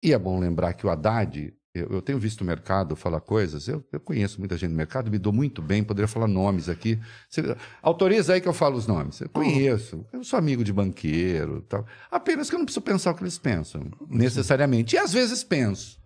e 0.03 0.11
é 0.11 0.19
bom 0.19 0.37
lembrar 0.37 0.73
que 0.73 0.85
o 0.85 0.89
Haddad, 0.89 1.55
eu, 1.73 1.87
eu 1.89 2.01
tenho 2.01 2.19
visto 2.19 2.41
o 2.41 2.45
mercado 2.45 2.95
falar 2.95 3.19
coisas, 3.19 3.67
eu, 3.67 3.83
eu, 3.91 3.99
conheço 3.99 4.39
muita 4.39 4.55
gente 4.55 4.69
no 4.69 4.77
mercado, 4.77 5.09
me 5.09 5.17
dou 5.17 5.33
muito 5.33 5.61
bem, 5.61 5.83
poderia 5.83 6.07
falar 6.07 6.27
nomes 6.27 6.69
aqui. 6.69 6.99
Você, 7.27 7.41
autoriza 7.81 8.33
aí 8.33 8.41
que 8.41 8.47
eu 8.47 8.53
falo 8.53 8.77
os 8.77 8.85
nomes. 8.85 9.19
Eu 9.21 9.29
conheço, 9.29 10.05
eu 10.13 10.23
sou 10.23 10.37
amigo 10.37 10.63
de 10.63 10.71
banqueiro, 10.71 11.61
tal. 11.63 11.85
apenas 12.11 12.49
que 12.49 12.55
eu 12.55 12.59
não 12.59 12.65
preciso 12.65 12.83
pensar 12.83 13.11
o 13.11 13.15
que 13.15 13.23
eles 13.23 13.39
pensam, 13.39 13.89
necessariamente. 14.07 14.95
E 14.95 14.99
às 14.99 15.11
vezes 15.11 15.43
penso. 15.43 15.99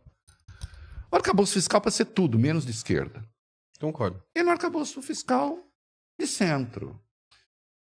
O 1.12 1.16
arcabouço 1.16 1.54
fiscal 1.54 1.82
para 1.82 1.92
ser 1.92 2.06
tudo, 2.06 2.40
menos 2.40 2.66
de 2.66 2.72
esquerda. 2.72 3.24
Concordo. 3.80 4.22
E 4.34 4.44
no 4.44 4.52
arcabouço 4.52 5.02
fiscal 5.02 5.60
de 6.18 6.26
centro. 6.26 7.00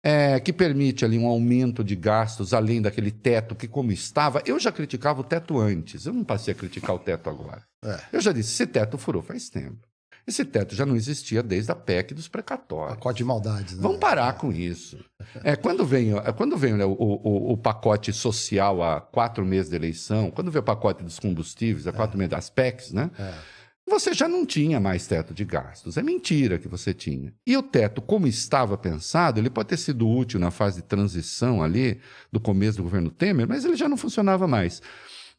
É, 0.01 0.39
que 0.39 0.53
permite 0.53 1.03
ali 1.03 1.19
um 1.19 1.27
aumento 1.27 1.83
de 1.83 1.93
gastos 1.93 2.53
além 2.53 2.81
daquele 2.81 3.11
teto 3.11 3.53
que, 3.53 3.67
como 3.67 3.91
estava, 3.91 4.41
eu 4.45 4.57
já 4.57 4.71
criticava 4.71 5.19
o 5.19 5.25
teto 5.25 5.59
antes, 5.59 6.05
eu 6.05 6.13
não 6.13 6.23
passei 6.23 6.53
a 6.53 6.55
criticar 6.55 6.95
o 6.95 6.99
teto 6.99 7.29
agora. 7.29 7.63
É. 7.83 7.99
Eu 8.13 8.21
já 8.21 8.31
disse: 8.31 8.53
esse 8.53 8.65
teto 8.65 8.97
furou 8.97 9.21
faz 9.21 9.49
tempo. 9.49 9.87
Esse 10.25 10.45
teto 10.45 10.75
já 10.75 10.85
não 10.85 10.95
existia 10.95 11.41
desde 11.41 11.71
a 11.71 11.75
PEC 11.75 12.13
dos 12.13 12.27
precatórios. 12.27 12.95
Pacote 12.95 13.17
de 13.17 13.23
maldades. 13.23 13.75
Né? 13.75 13.81
Vamos 13.81 13.97
parar 13.97 14.33
com 14.33 14.51
isso. 14.51 15.03
É, 15.43 15.55
quando 15.55 15.83
vem, 15.85 16.15
é, 16.15 16.31
quando 16.31 16.55
vem 16.55 16.73
né, 16.73 16.85
o, 16.85 16.91
o, 16.91 17.53
o, 17.53 17.57
pacote 17.57 18.13
social 18.13 18.83
há 18.83 19.01
quatro 19.01 19.43
meses 19.43 19.71
de 19.71 19.75
eleição, 19.75 20.29
quando 20.29 20.51
vem 20.51 20.59
o 20.59 20.63
pacote 20.63 21.03
dos 21.03 21.19
combustíveis 21.19 21.87
há 21.87 21.91
quatro 21.91 22.15
é. 22.15 22.19
meses 22.19 22.29
das 22.29 22.49
PECs, 22.49 22.91
né? 22.91 23.09
É 23.17 23.58
você 23.89 24.13
já 24.13 24.27
não 24.27 24.45
tinha 24.45 24.79
mais 24.79 25.07
teto 25.07 25.33
de 25.33 25.43
gastos. 25.43 25.97
É 25.97 26.03
mentira 26.03 26.57
que 26.57 26.67
você 26.67 26.93
tinha. 26.93 27.33
E 27.45 27.57
o 27.57 27.63
teto, 27.63 28.01
como 28.01 28.27
estava 28.27 28.77
pensado, 28.77 29.39
ele 29.39 29.49
pode 29.49 29.69
ter 29.69 29.77
sido 29.77 30.07
útil 30.07 30.39
na 30.39 30.51
fase 30.51 30.77
de 30.77 30.87
transição 30.87 31.61
ali, 31.61 31.99
do 32.31 32.39
começo 32.39 32.77
do 32.77 32.83
governo 32.83 33.09
Temer, 33.09 33.47
mas 33.47 33.65
ele 33.65 33.75
já 33.75 33.89
não 33.89 33.97
funcionava 33.97 34.47
mais. 34.47 34.81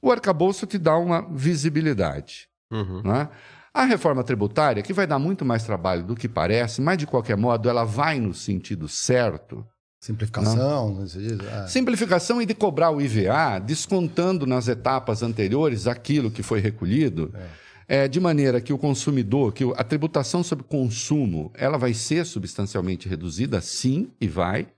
O 0.03 0.11
arcabouço 0.11 0.67
te 0.67 0.79
dá 0.79 0.97
uma 0.97 1.23
visibilidade. 1.31 2.49
Uhum. 2.71 3.03
Né? 3.03 3.29
A 3.73 3.85
reforma 3.85 4.25
tributária, 4.25 4.83
que 4.83 4.93
vai 4.93 5.07
dar 5.07 5.19
muito 5.19 5.45
mais 5.45 5.63
trabalho 5.63 6.03
do 6.03 6.17
que 6.17 6.29
parece, 6.29 6.81
mas 6.81 6.99
de 6.99 7.07
qualquer 7.07 7.37
modo 7.37 7.69
ela 7.69 7.85
vai 7.85 8.19
no 8.19 8.35
sentido 8.35 8.89
certo. 8.89 9.65
Simplificação, 10.01 10.95
não? 10.95 11.05
Diz, 11.05 11.17
é. 11.17 11.67
Simplificação 11.67 12.41
e 12.41 12.47
de 12.47 12.55
cobrar 12.55 12.91
o 12.91 13.01
IVA, 13.01 13.59
descontando 13.59 14.47
nas 14.47 14.67
etapas 14.67 15.23
anteriores 15.23 15.87
aquilo 15.87 16.31
que 16.31 16.43
foi 16.43 16.59
recolhido. 16.59 17.33
É 17.35 17.70
é, 17.91 18.07
de 18.07 18.21
maneira 18.21 18.61
que 18.61 18.73
o 18.73 18.79
consumidor, 18.79 19.53
que 19.53 19.65
a 19.77 19.83
tributação 19.83 20.45
sobre 20.45 20.65
consumo, 20.65 21.51
ela 21.57 21.77
vai 21.77 21.93
ser 21.93 22.25
substancialmente 22.25 23.09
reduzida, 23.09 23.61
sim, 23.61 24.13
e 24.21 24.29
vai. 24.29 24.69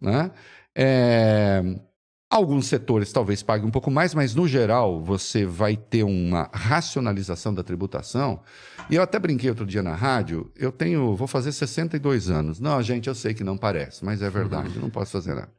Né? 0.00 0.32
É, 0.74 1.62
alguns 2.30 2.66
setores 2.66 3.12
talvez 3.12 3.42
paguem 3.42 3.68
um 3.68 3.70
pouco 3.70 3.90
mais, 3.90 4.14
mas 4.14 4.34
no 4.34 4.48
geral 4.48 5.02
você 5.02 5.44
vai 5.44 5.76
ter 5.76 6.02
uma 6.02 6.50
racionalização 6.52 7.54
da 7.54 7.62
tributação. 7.62 8.42
E 8.90 8.96
eu 8.96 9.02
até 9.02 9.18
brinquei 9.18 9.48
outro 9.48 9.64
dia 9.64 9.82
na 9.82 9.94
rádio, 9.94 10.50
eu 10.56 10.72
tenho, 10.72 11.14
vou 11.14 11.26
fazer 11.26 11.52
62 11.52 12.30
anos. 12.30 12.60
Não, 12.60 12.82
gente, 12.82 13.08
eu 13.08 13.14
sei 13.14 13.32
que 13.32 13.44
não 13.44 13.56
parece, 13.56 14.04
mas 14.04 14.22
é 14.22 14.30
verdade, 14.30 14.78
não 14.78 14.90
posso 14.90 15.12
fazer 15.12 15.34
nada. 15.34 15.52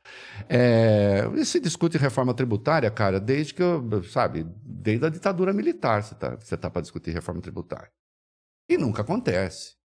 É, 0.50 1.30
e 1.36 1.46
se 1.46 1.60
discute 1.60 1.98
reforma 1.98 2.34
tributária, 2.34 2.90
cara, 2.92 3.20
desde 3.20 3.54
que 3.54 3.64
eu, 3.64 4.04
sabe, 4.04 4.46
desde 4.64 5.06
a 5.06 5.10
ditadura 5.10 5.54
militar 5.54 6.04
você 6.04 6.14
está 6.14 6.36
você 6.36 6.58
tá 6.58 6.70
para 6.70 6.82
discutir 6.82 7.12
reforma 7.12 7.42
tributária. 7.42 7.90
E 8.70 8.78
nunca 8.78 9.02
acontece. 9.02 9.78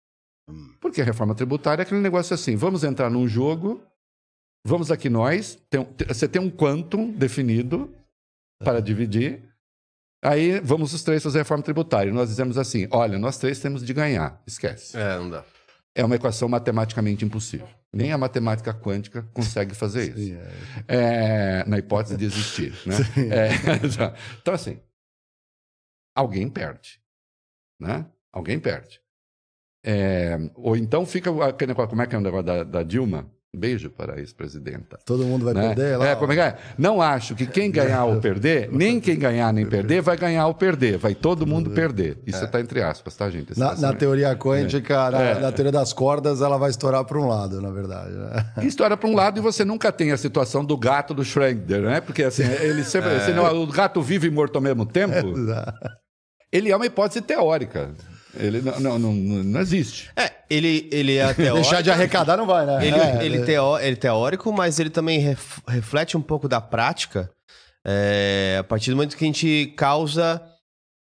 Porque 0.79 1.01
a 1.01 1.05
reforma 1.05 1.35
tributária 1.35 1.83
é 1.83 1.85
aquele 1.85 2.01
negócio 2.01 2.33
assim: 2.33 2.55
vamos 2.55 2.83
entrar 2.83 3.09
num 3.09 3.27
jogo, 3.27 3.81
vamos 4.65 4.91
aqui 4.91 5.09
nós, 5.09 5.59
tem, 5.69 5.87
você 6.07 6.27
tem 6.27 6.41
um 6.41 6.49
quantum 6.49 7.11
definido 7.11 7.93
para 8.63 8.79
dividir, 8.79 9.41
aí 10.23 10.59
vamos 10.59 10.93
os 10.93 11.03
três 11.03 11.23
fazer 11.23 11.39
reforma 11.39 11.63
tributária. 11.63 12.13
Nós 12.13 12.29
dizemos 12.29 12.57
assim: 12.57 12.87
olha, 12.91 13.17
nós 13.17 13.37
três 13.37 13.59
temos 13.59 13.83
de 13.83 13.93
ganhar. 13.93 14.41
Esquece. 14.45 14.97
É, 14.97 15.17
não 15.17 15.29
dá. 15.29 15.43
É 15.93 16.05
uma 16.05 16.15
equação 16.15 16.47
matematicamente 16.47 17.25
impossível. 17.25 17.67
Nem 17.93 18.13
a 18.13 18.17
matemática 18.17 18.73
quântica 18.73 19.23
consegue 19.33 19.75
fazer 19.75 20.09
isso. 20.15 20.17
Sim, 20.17 20.37
é. 20.87 21.61
É, 21.61 21.65
na 21.65 21.77
hipótese 21.77 22.15
de 22.15 22.25
existir. 22.25 22.73
Né? 22.85 22.95
É, 23.31 23.49
então, 24.39 24.53
assim, 24.53 24.79
alguém 26.15 26.49
perde. 26.49 27.01
Né? 27.79 28.05
Alguém 28.31 28.59
perde. 28.59 29.01
É, 29.83 30.37
ou 30.53 30.77
então 30.77 31.05
fica 31.05 31.31
como 31.87 32.01
é 32.01 32.07
que 32.07 32.15
é 32.15 32.17
o 32.17 32.21
negócio 32.21 32.45
da, 32.45 32.63
da 32.63 32.83
Dilma? 32.83 33.29
Beijo 33.53 33.89
para 33.89 34.15
a 34.15 34.19
ex-presidenta. 34.19 34.97
Todo 35.05 35.25
mundo 35.25 35.43
vai 35.43 35.53
né? 35.53 35.67
perder? 35.67 35.97
Lá, 35.97 36.07
é, 36.07 36.15
como 36.15 36.31
é 36.31 36.35
que 36.35 36.41
é? 36.41 36.57
Não 36.77 37.01
acho 37.01 37.35
que 37.35 37.45
quem 37.45 37.69
ganhar 37.69 38.05
ou 38.05 38.21
perder, 38.21 38.69
nem 38.71 38.97
quem 38.97 39.19
ganhar 39.19 39.51
nem 39.51 39.65
perder, 39.65 40.01
vai 40.01 40.15
ganhar 40.15 40.47
ou 40.47 40.53
perder. 40.53 40.97
Vai 40.97 41.13
todo 41.13 41.45
mundo 41.45 41.69
perder. 41.69 42.17
Isso 42.25 42.45
está 42.45 42.59
é. 42.59 42.61
entre 42.61 42.81
aspas, 42.81 43.13
tá, 43.13 43.29
gente? 43.29 43.59
Na, 43.59 43.75
na, 43.75 43.93
teoria 43.93 44.33
quântica, 44.37 44.93
é. 44.93 45.11
na, 45.11 45.21
é. 45.21 45.39
na, 45.41 45.51
teoria 45.51 45.71
das 45.71 45.91
cordas, 45.91 46.41
ela 46.41 46.57
vai 46.57 46.69
estourar 46.69 47.03
para 47.03 47.19
um 47.19 47.27
lado, 47.27 47.61
na 47.61 47.71
verdade. 47.71 48.13
Né? 48.13 48.53
Estoura 48.63 48.95
para 48.95 49.09
um 49.09 49.15
lado 49.15 49.39
e 49.39 49.41
você 49.41 49.65
nunca 49.65 49.91
tem 49.91 50.13
a 50.13 50.17
situação 50.17 50.63
do 50.63 50.77
gato 50.77 51.13
do 51.13 51.25
Schroeder, 51.25 51.81
né? 51.81 51.99
Porque 51.99 52.23
assim, 52.23 52.43
ele 52.43 52.85
sempre. 52.85 53.09
É. 53.09 53.19
Senão, 53.19 53.61
o 53.61 53.67
gato 53.67 54.01
vive 54.01 54.27
e 54.27 54.31
morto 54.31 54.55
ao 54.55 54.61
mesmo 54.61 54.85
tempo. 54.85 55.13
ele 56.49 56.71
é 56.71 56.75
uma 56.75 56.85
hipótese 56.85 57.19
teórica. 57.19 57.93
Ele 58.37 58.61
não, 58.61 58.79
não, 58.79 58.99
não, 58.99 59.13
não, 59.13 59.59
existe. 59.59 60.09
É, 60.15 60.31
ele, 60.51 60.89
ele 60.91 61.17
é 61.17 61.31
teórico. 61.33 61.55
Deixar 61.55 61.81
de 61.81 61.89
arrecadar 61.89 62.37
não 62.37 62.45
vai, 62.45 62.65
né? 62.65 62.85
Ele, 62.85 62.99
é, 62.99 63.25
ele, 63.25 63.37
é. 63.37 63.45
Teó, 63.45 63.79
ele 63.79 63.93
é 63.93 63.95
teórico, 63.95 64.51
mas 64.51 64.79
ele 64.79 64.89
também 64.89 65.19
ref, 65.19 65.59
reflete 65.67 66.17
um 66.17 66.21
pouco 66.21 66.47
da 66.47 66.59
prática 66.59 67.31
é, 67.85 68.57
a 68.59 68.63
partir 68.63 68.91
do 68.91 68.95
momento 68.95 69.15
que 69.15 69.23
a 69.23 69.27
gente 69.27 69.73
causa, 69.77 70.41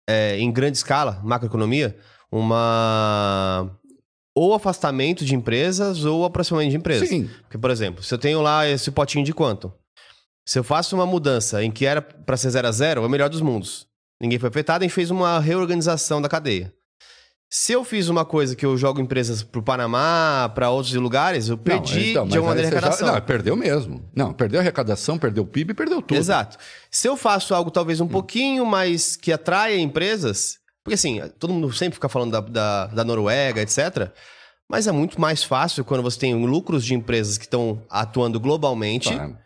é, 0.09 0.39
em 0.39 0.51
grande 0.53 0.77
escala, 0.77 1.21
macroeconomia, 1.23 1.97
uma. 2.31 3.71
Ou 4.37 4.53
afastamento 4.53 5.25
de 5.25 5.35
empresas 5.35 6.05
ou 6.05 6.25
aproximamento 6.25 6.71
de 6.71 6.77
empresas. 6.77 7.09
Sim. 7.09 7.31
Porque, 7.43 7.57
por 7.57 7.71
exemplo, 7.71 8.03
se 8.03 8.13
eu 8.13 8.19
tenho 8.19 8.43
lá 8.43 8.69
esse 8.69 8.91
potinho 8.91 9.25
de 9.25 9.33
quanto? 9.33 9.73
Se 10.47 10.59
eu 10.59 10.65
faço 10.65 10.97
uma 10.97 11.07
mudança 11.07 11.63
em 11.63 11.71
que 11.71 11.87
era 11.87 12.03
para 12.03 12.37
ser 12.37 12.51
zero 12.51 12.67
a 12.67 12.73
zero, 12.73 13.03
é 13.05 13.07
o 13.07 13.09
melhor 13.09 13.31
dos 13.31 13.41
mundos. 13.41 13.87
Ninguém 14.21 14.39
foi 14.39 14.49
afetado 14.49 14.85
e 14.85 14.89
fez 14.89 15.11
uma 15.11 15.39
reorganização 15.39 16.21
da 16.21 16.29
cadeia. 16.29 16.75
Se 17.57 17.73
eu 17.73 17.85
fiz 17.85 18.09
uma 18.09 18.25
coisa 18.25 18.57
que 18.57 18.67
eu 18.67 18.77
jogo 18.77 19.01
empresas 19.01 19.45
para 19.45 19.61
o 19.61 19.63
Panamá, 19.63 20.51
para 20.57 20.71
outros 20.71 20.93
lugares, 20.95 21.49
eu 21.49 21.57
perdi 21.57 22.11
então, 22.11 22.27
de 22.27 22.37
alguma 22.37 22.53
maneira 22.53 22.69
a 22.69 22.73
arrecadação. 22.73 23.07
Já, 23.07 23.15
não, 23.15 23.21
perdeu 23.21 23.55
mesmo. 23.55 24.11
Não, 24.13 24.33
perdeu 24.33 24.59
a 24.59 24.61
arrecadação, 24.61 25.17
perdeu 25.17 25.45
o 25.45 25.47
PIB, 25.47 25.73
perdeu 25.73 26.03
tudo. 26.03 26.19
Exato. 26.19 26.59
Se 26.91 27.09
eu 27.09 27.17
faço 27.17 27.55
algo 27.55 27.71
talvez 27.71 28.01
um 28.01 28.07
hum. 28.07 28.09
pouquinho 28.09 28.67
mais 28.67 29.15
que 29.15 29.33
atraia 29.33 29.79
empresas, 29.79 30.59
porque 30.83 30.95
assim, 30.95 31.23
todo 31.39 31.55
mundo 31.55 31.73
sempre 31.73 31.95
fica 31.95 32.09
falando 32.09 32.33
da, 32.33 32.41
da, 32.41 32.87
da 32.87 33.05
Noruega, 33.05 33.63
etc. 33.63 34.11
Mas 34.69 34.89
é 34.89 34.93
muito 34.93 35.21
mais 35.21 35.45
fácil 35.45 35.85
quando 35.85 36.03
você 36.03 36.19
tem 36.19 36.35
lucros 36.45 36.85
de 36.85 36.93
empresas 36.93 37.39
que 37.39 37.45
estão 37.45 37.81
atuando 37.89 38.41
globalmente. 38.41 39.11
Claro 39.11 39.39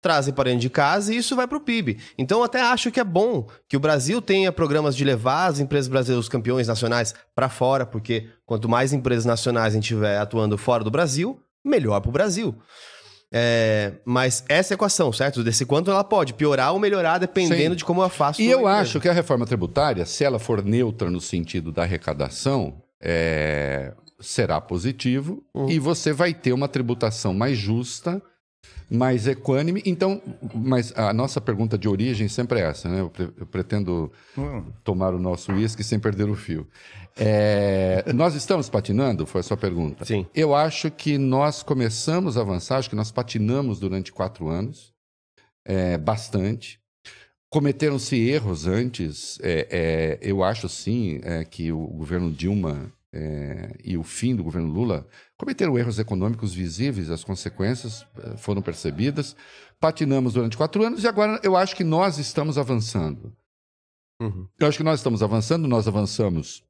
trazem 0.00 0.32
para 0.32 0.44
dentro 0.44 0.60
de 0.60 0.70
casa 0.70 1.12
e 1.12 1.16
isso 1.16 1.34
vai 1.34 1.46
para 1.46 1.58
o 1.58 1.60
PIB. 1.60 1.98
Então, 2.16 2.42
até 2.42 2.60
acho 2.60 2.90
que 2.90 3.00
é 3.00 3.04
bom 3.04 3.46
que 3.68 3.76
o 3.76 3.80
Brasil 3.80 4.22
tenha 4.22 4.52
programas 4.52 4.96
de 4.96 5.04
levar 5.04 5.46
as 5.46 5.60
empresas 5.60 5.88
brasileiras, 5.88 6.24
os 6.24 6.28
campeões 6.28 6.68
nacionais, 6.68 7.14
para 7.34 7.48
fora, 7.48 7.84
porque 7.84 8.28
quanto 8.46 8.68
mais 8.68 8.92
empresas 8.92 9.24
nacionais 9.24 9.72
a 9.72 9.76
gente 9.76 9.88
tiver 9.88 10.18
atuando 10.18 10.56
fora 10.56 10.84
do 10.84 10.90
Brasil, 10.90 11.40
melhor 11.64 12.00
para 12.00 12.08
o 12.08 12.12
Brasil. 12.12 12.54
É, 13.30 13.92
mas 14.06 14.42
essa 14.48 14.72
equação, 14.72 15.12
certo? 15.12 15.44
Desse 15.44 15.66
quanto 15.66 15.90
ela 15.90 16.02
pode 16.02 16.32
piorar 16.32 16.72
ou 16.72 16.78
melhorar 16.78 17.18
dependendo 17.18 17.74
Sim. 17.74 17.76
de 17.76 17.84
como 17.84 18.02
eu 18.02 18.08
faço. 18.08 18.40
E 18.40 18.48
eu 18.48 18.66
acho 18.66 19.00
que 19.00 19.08
a 19.08 19.12
reforma 19.12 19.46
tributária, 19.46 20.06
se 20.06 20.24
ela 20.24 20.38
for 20.38 20.64
neutra 20.64 21.10
no 21.10 21.20
sentido 21.20 21.70
da 21.70 21.82
arrecadação, 21.82 22.80
é, 23.00 23.92
será 24.18 24.60
positivo 24.60 25.44
uhum. 25.54 25.68
e 25.68 25.78
você 25.78 26.12
vai 26.12 26.32
ter 26.32 26.52
uma 26.52 26.68
tributação 26.68 27.34
mais 27.34 27.58
justa 27.58 28.22
mais 28.90 29.26
equânime. 29.26 29.82
Então, 29.84 30.22
mas 30.54 30.92
a 30.96 31.12
nossa 31.12 31.40
pergunta 31.40 31.76
de 31.76 31.88
origem 31.88 32.28
sempre 32.28 32.60
é 32.60 32.64
essa, 32.64 32.88
né? 32.88 33.00
Eu, 33.00 33.10
pre 33.10 33.30
eu 33.36 33.46
pretendo 33.46 34.12
hum. 34.36 34.64
tomar 34.82 35.14
o 35.14 35.18
nosso 35.18 35.52
uísque 35.52 35.84
sem 35.84 35.98
perder 35.98 36.28
o 36.28 36.34
fio. 36.34 36.66
É, 37.16 38.04
nós 38.14 38.34
estamos 38.34 38.68
patinando? 38.68 39.26
Foi 39.26 39.40
a 39.40 39.44
sua 39.44 39.56
pergunta. 39.56 40.04
Sim. 40.04 40.26
Eu 40.34 40.54
acho 40.54 40.90
que 40.90 41.18
nós 41.18 41.62
começamos 41.62 42.38
a 42.38 42.40
avançar, 42.40 42.78
acho 42.78 42.88
que 42.88 42.96
nós 42.96 43.10
patinamos 43.10 43.78
durante 43.78 44.12
quatro 44.12 44.48
anos, 44.48 44.92
é, 45.64 45.98
bastante. 45.98 46.80
Cometeram-se 47.50 48.16
erros 48.16 48.66
antes. 48.66 49.38
É, 49.42 49.66
é 49.70 50.18
eu 50.22 50.42
acho 50.42 50.68
sim 50.68 51.20
é, 51.22 51.44
que 51.44 51.72
o 51.72 51.86
governo 51.88 52.30
Dilma 52.30 52.92
é, 53.12 53.74
e 53.82 53.96
o 53.96 54.02
fim 54.02 54.36
do 54.36 54.44
governo 54.44 54.68
Lula 54.68 55.06
cometeram 55.38 55.78
erros 55.78 55.98
econômicos 55.98 56.52
visíveis, 56.52 57.10
as 57.10 57.22
consequências 57.24 58.04
eh, 58.18 58.36
foram 58.36 58.60
percebidas. 58.60 59.36
Patinamos 59.80 60.34
durante 60.34 60.56
quatro 60.56 60.82
anos 60.84 61.04
e 61.04 61.08
agora 61.08 61.40
eu 61.44 61.56
acho 61.56 61.76
que 61.76 61.84
nós 61.84 62.18
estamos 62.18 62.58
avançando. 62.58 63.34
Uhum. 64.20 64.48
Eu 64.58 64.66
acho 64.66 64.76
que 64.78 64.84
nós 64.84 64.98
estamos 64.98 65.22
avançando, 65.22 65.68
nós 65.68 65.86
avançamos. 65.86 66.64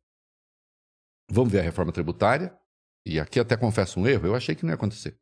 Vamos 1.30 1.50
ver 1.50 1.60
a 1.60 1.62
reforma 1.62 1.92
tributária. 1.92 2.56
E 3.06 3.18
aqui 3.18 3.40
até 3.40 3.56
confesso 3.56 3.98
um 3.98 4.06
erro, 4.06 4.26
eu 4.26 4.34
achei 4.34 4.54
que 4.54 4.64
não 4.64 4.70
ia 4.70 4.74
acontecer. 4.74 5.18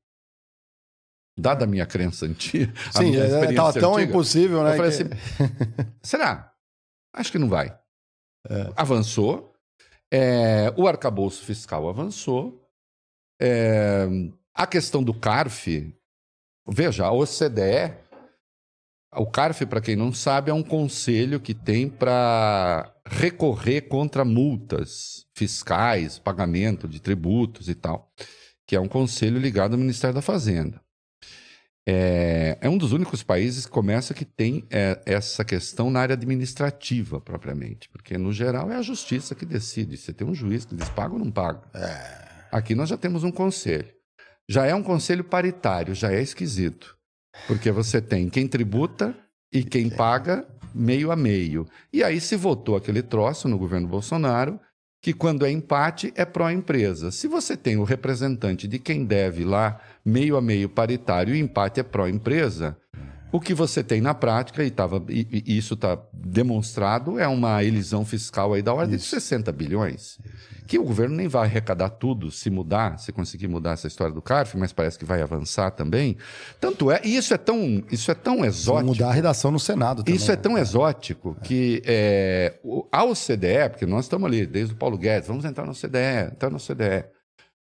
Dada 1.38 1.64
a 1.64 1.68
minha 1.68 1.86
crença 1.86 2.26
antiga. 2.26 2.72
a 2.88 2.98
Sim, 2.98 3.10
minha 3.10 3.20
é, 3.22 3.26
experiência 3.26 3.56
tava 3.56 3.72
tão 3.78 3.94
antiga, 3.94 4.10
impossível, 4.10 4.64
né? 4.64 4.72
Eu 4.72 4.76
falei 4.76 4.90
que- 4.90 5.02
assim, 5.02 5.10
será? 6.02 6.52
Acho 7.14 7.30
que 7.30 7.38
não 7.38 7.48
vai. 7.48 7.78
É. 8.48 8.72
Avançou. 8.74 9.54
É, 10.12 10.72
o 10.76 10.88
arcabouço 10.88 11.44
fiscal 11.44 11.88
avançou. 11.88 12.65
É, 13.40 14.06
a 14.54 14.66
questão 14.66 15.02
do 15.02 15.12
CARF, 15.12 15.92
veja, 16.66 17.04
a 17.04 17.12
OCDE, 17.12 17.94
o 19.14 19.26
CARF, 19.26 19.64
para 19.66 19.80
quem 19.80 19.96
não 19.96 20.12
sabe, 20.12 20.50
é 20.50 20.54
um 20.54 20.62
conselho 20.62 21.40
que 21.40 21.54
tem 21.54 21.88
para 21.88 22.92
recorrer 23.06 23.82
contra 23.82 24.24
multas 24.24 25.26
fiscais, 25.34 26.18
pagamento 26.18 26.88
de 26.88 27.00
tributos 27.00 27.68
e 27.68 27.74
tal, 27.74 28.12
que 28.66 28.76
é 28.76 28.80
um 28.80 28.88
conselho 28.88 29.38
ligado 29.38 29.72
ao 29.72 29.78
Ministério 29.78 30.14
da 30.14 30.22
Fazenda. 30.22 30.80
É, 31.88 32.58
é 32.60 32.68
um 32.68 32.76
dos 32.76 32.92
únicos 32.92 33.22
países 33.22 33.64
que 33.64 33.70
começa 33.70 34.12
que 34.12 34.24
tem 34.24 34.66
é, 34.70 35.00
essa 35.06 35.44
questão 35.44 35.88
na 35.88 36.00
área 36.00 36.14
administrativa, 36.14 37.20
propriamente. 37.20 37.88
Porque, 37.88 38.18
no 38.18 38.32
geral, 38.32 38.72
é 38.72 38.76
a 38.76 38.82
justiça 38.82 39.36
que 39.36 39.46
decide. 39.46 39.96
Você 39.96 40.12
tem 40.12 40.26
um 40.26 40.34
juiz 40.34 40.64
que 40.64 40.74
diz 40.74 40.88
paga 40.88 41.12
ou 41.14 41.20
não 41.20 41.30
paga. 41.30 41.62
Aqui 42.56 42.74
nós 42.74 42.88
já 42.88 42.96
temos 42.96 43.22
um 43.22 43.30
conselho. 43.30 43.92
Já 44.48 44.64
é 44.64 44.74
um 44.74 44.82
conselho 44.82 45.22
paritário, 45.22 45.94
já 45.94 46.10
é 46.10 46.22
esquisito. 46.22 46.96
Porque 47.46 47.70
você 47.70 48.00
tem 48.00 48.30
quem 48.30 48.48
tributa 48.48 49.14
e 49.52 49.62
quem 49.62 49.90
paga 49.90 50.48
meio 50.74 51.12
a 51.12 51.16
meio. 51.16 51.66
E 51.92 52.02
aí 52.02 52.18
se 52.18 52.34
votou 52.34 52.74
aquele 52.74 53.02
troço 53.02 53.46
no 53.46 53.58
governo 53.58 53.86
Bolsonaro 53.86 54.58
que 55.02 55.12
quando 55.12 55.44
é 55.44 55.50
empate 55.50 56.14
é 56.16 56.24
pró-empresa. 56.24 57.10
Se 57.10 57.28
você 57.28 57.58
tem 57.58 57.76
o 57.76 57.84
representante 57.84 58.66
de 58.66 58.78
quem 58.78 59.04
deve 59.04 59.44
lá 59.44 59.78
meio 60.02 60.34
a 60.34 60.40
meio 60.40 60.70
paritário 60.70 61.34
e 61.34 61.38
empate 61.38 61.80
é 61.80 61.82
pró-empresa, 61.82 62.74
o 63.36 63.40
que 63.40 63.52
você 63.54 63.82
tem 63.84 64.00
na 64.00 64.14
prática, 64.14 64.64
e, 64.64 64.70
tava, 64.70 65.02
e, 65.08 65.42
e 65.46 65.58
isso 65.58 65.74
está 65.74 65.98
demonstrado, 66.12 67.18
é 67.18 67.26
uma 67.28 67.62
elisão 67.62 68.04
fiscal 68.04 68.52
aí 68.54 68.62
da 68.62 68.72
ordem 68.72 68.96
de 68.96 69.02
60 69.04 69.50
bilhões. 69.52 70.18
Que 70.66 70.78
o 70.78 70.84
governo 70.84 71.14
nem 71.14 71.28
vai 71.28 71.44
arrecadar 71.46 71.90
tudo 71.90 72.30
se 72.30 72.50
mudar, 72.50 72.98
se 72.98 73.12
conseguir 73.12 73.46
mudar 73.46 73.72
essa 73.72 73.86
história 73.86 74.12
do 74.12 74.20
CARF, 74.20 74.56
mas 74.56 74.72
parece 74.72 74.98
que 74.98 75.04
vai 75.04 75.22
avançar 75.22 75.70
também. 75.70 76.16
Tanto 76.60 76.90
é, 76.90 77.00
e 77.04 77.16
isso 77.16 77.32
é 77.32 77.38
tão, 77.38 77.82
isso 77.90 78.10
é 78.10 78.14
tão 78.14 78.44
exótico. 78.44 78.86
mudar 78.86 79.08
a 79.10 79.12
redação 79.12 79.50
no 79.50 79.60
Senado 79.60 80.02
também. 80.02 80.14
Isso 80.16 80.30
é 80.32 80.36
né? 80.36 80.42
tão 80.42 80.58
exótico 80.58 81.36
que 81.42 81.82
é, 81.86 82.58
o- 82.64 82.84
a 82.90 83.04
OCDE, 83.04 83.68
porque 83.70 83.86
nós 83.86 84.06
estamos 84.06 84.26
ali 84.26 84.44
desde 84.46 84.74
o 84.74 84.76
Paulo 84.76 84.98
Guedes, 84.98 85.28
vamos 85.28 85.44
entrar 85.44 85.64
na 85.64 85.70
OCDE, 85.72 86.32
entrar 86.32 86.50
na 86.50 86.56
OCDE. 86.56 87.04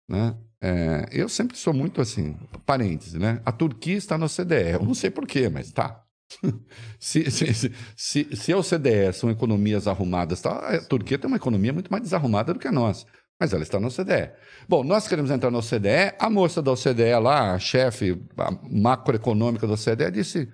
Né? 0.08 0.34
É, 0.60 1.08
eu 1.12 1.28
sempre 1.28 1.56
sou 1.56 1.72
muito 1.72 2.00
assim, 2.00 2.36
parêntese, 2.66 3.18
né? 3.18 3.40
A 3.44 3.52
Turquia 3.52 3.96
está 3.96 4.18
na 4.18 4.26
OCDE. 4.26 4.72
Eu 4.72 4.84
não 4.84 4.94
sei 4.94 5.10
porquê, 5.10 5.48
mas 5.48 5.70
tá. 5.70 6.04
se, 6.98 7.30
se, 7.30 7.72
se, 7.96 8.36
se, 8.36 8.52
a 8.52 8.58
OCDE 8.58 9.12
são 9.14 9.30
economias 9.30 9.86
arrumadas, 9.86 10.42
tá, 10.42 10.76
a 10.76 10.80
Turquia 10.84 11.18
tem 11.18 11.28
uma 11.28 11.36
economia 11.36 11.72
muito 11.72 11.90
mais 11.90 12.02
desarrumada 12.02 12.52
do 12.52 12.60
que 12.60 12.68
a 12.68 12.72
nossa. 12.72 13.06
Mas 13.40 13.52
ela 13.52 13.62
está 13.62 13.78
na 13.78 13.86
OCDE. 13.86 14.32
Bom, 14.68 14.82
nós 14.82 15.06
queremos 15.06 15.30
entrar 15.30 15.50
na 15.50 15.58
OCDE. 15.58 16.16
A 16.18 16.28
moça 16.28 16.60
da 16.60 16.72
OCDE 16.72 17.14
lá, 17.22 17.54
a 17.54 17.58
chefe 17.58 18.20
macroeconômica 18.68 19.66
da 19.66 19.74
OCDE, 19.74 20.10
disse: 20.10 20.48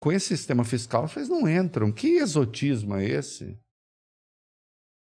com 0.00 0.10
esse 0.10 0.36
sistema 0.36 0.64
fiscal, 0.64 1.06
vocês 1.06 1.28
não 1.28 1.48
entram. 1.48 1.92
Que 1.92 2.16
exotismo 2.16 2.96
é 2.96 3.04
esse? 3.04 3.56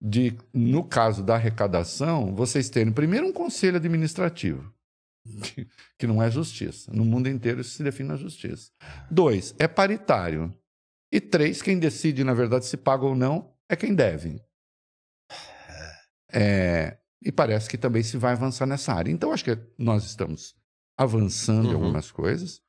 De, 0.09 0.37
no 0.55 0.85
caso 0.85 1.23
da 1.25 1.35
arrecadação, 1.35 2.33
vocês 2.35 2.69
terem 2.71 2.93
primeiro 2.93 3.27
um 3.27 3.33
conselho 3.33 3.77
administrativo, 3.79 4.73
que, 5.43 5.67
que 5.99 6.07
não 6.07 6.23
é 6.23 6.31
justiça. 6.31 6.93
No 6.93 7.05
mundo 7.05 7.29
inteiro 7.29 7.61
isso 7.61 7.71
se 7.71 7.83
define 7.83 8.11
na 8.11 8.17
justiça. 8.17 8.71
Dois, 9.11 9.55
é 9.59 9.67
paritário. 9.67 10.55
E 11.11 11.21
três, 11.21 11.61
quem 11.61 11.79
decide, 11.79 12.23
na 12.23 12.35
verdade, 12.35 12.67
se 12.67 12.77
paga 12.77 13.05
ou 13.05 13.17
não, 13.17 13.53
é 13.69 13.75
quem 13.75 13.95
deve. 13.95 14.41
É, 16.33 16.99
e 17.23 17.33
parece 17.33 17.69
que 17.69 17.79
também 17.79 18.03
se 18.03 18.17
vai 18.17 18.33
avançar 18.33 18.67
nessa 18.67 18.93
área. 18.93 19.11
Então, 19.11 19.33
acho 19.33 19.45
que 19.45 19.59
nós 19.79 20.05
estamos 20.05 20.55
avançando 20.97 21.67
em 21.67 21.69
Uhum. 21.71 21.75
algumas 21.75 22.11
coisas. 22.11 22.61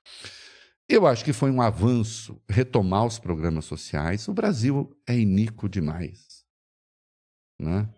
Eu 0.90 1.06
acho 1.06 1.24
que 1.26 1.34
foi 1.34 1.52
um 1.52 1.62
avanço 1.62 2.42
retomar 2.50 3.06
os 3.06 3.20
programas 3.20 3.66
sociais. 3.66 4.28
O 4.28 4.34
Brasil 4.34 4.96
é 5.06 5.18
iníquo 5.18 5.68
demais. 5.68 6.27
Né? 7.60 7.90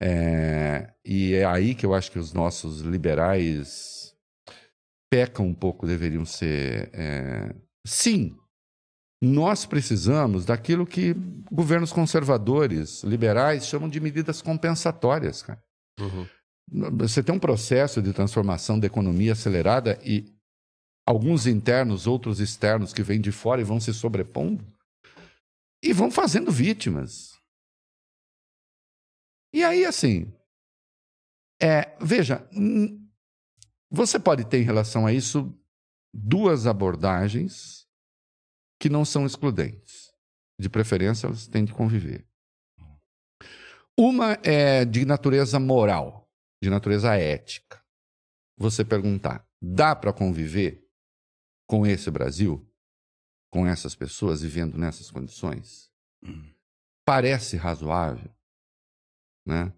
É, 0.00 0.92
e 1.04 1.34
é 1.34 1.44
aí 1.44 1.74
que 1.74 1.84
eu 1.84 1.94
acho 1.94 2.10
que 2.12 2.18
os 2.18 2.32
nossos 2.32 2.80
liberais 2.80 4.14
pecam 5.10 5.46
um 5.46 5.54
pouco, 5.54 5.86
deveriam 5.86 6.24
ser. 6.24 6.90
é, 6.92 7.54
Sim, 7.86 8.36
nós 9.20 9.66
precisamos 9.66 10.44
daquilo 10.44 10.86
que 10.86 11.14
governos 11.50 11.92
conservadores, 11.92 13.02
liberais, 13.02 13.66
chamam 13.66 13.88
de 13.88 13.98
medidas 13.98 14.40
compensatórias, 14.40 15.42
cara. 15.42 15.62
Uhum. 15.98 16.26
Você 16.98 17.22
tem 17.22 17.34
um 17.34 17.40
processo 17.40 18.00
de 18.00 18.12
transformação 18.12 18.78
da 18.78 18.86
economia 18.86 19.32
acelerada 19.32 19.98
e 20.04 20.32
alguns 21.06 21.46
internos, 21.46 22.06
outros 22.06 22.38
externos 22.38 22.92
que 22.92 23.02
vêm 23.02 23.20
de 23.20 23.32
fora 23.32 23.60
e 23.60 23.64
vão 23.64 23.80
se 23.80 23.92
sobrepondo 23.94 24.64
e 25.82 25.92
vão 25.92 26.10
fazendo 26.10 26.52
vítimas. 26.52 27.37
E 29.52 29.64
aí, 29.64 29.84
assim, 29.84 30.32
é, 31.60 31.96
veja, 32.00 32.48
hum, 32.52 33.08
você 33.90 34.18
pode 34.18 34.44
ter 34.44 34.60
em 34.60 34.64
relação 34.64 35.06
a 35.06 35.12
isso 35.12 35.52
duas 36.12 36.66
abordagens 36.66 37.86
que 38.80 38.88
não 38.88 39.04
são 39.04 39.26
excludentes. 39.26 40.12
De 40.60 40.68
preferência, 40.68 41.26
elas 41.26 41.46
têm 41.46 41.64
de 41.64 41.72
conviver. 41.72 42.26
Uma 43.96 44.38
é 44.44 44.84
de 44.84 45.04
natureza 45.04 45.58
moral, 45.58 46.30
de 46.62 46.70
natureza 46.70 47.16
ética. 47.16 47.82
Você 48.56 48.84
perguntar, 48.84 49.48
dá 49.60 49.94
para 49.94 50.12
conviver 50.12 50.88
com 51.66 51.86
esse 51.86 52.10
Brasil, 52.10 52.68
com 53.50 53.66
essas 53.66 53.94
pessoas 53.94 54.42
vivendo 54.42 54.76
nessas 54.76 55.10
condições? 55.10 55.90
Parece 57.04 57.56
razoável, 57.56 58.30
né? 59.48 59.72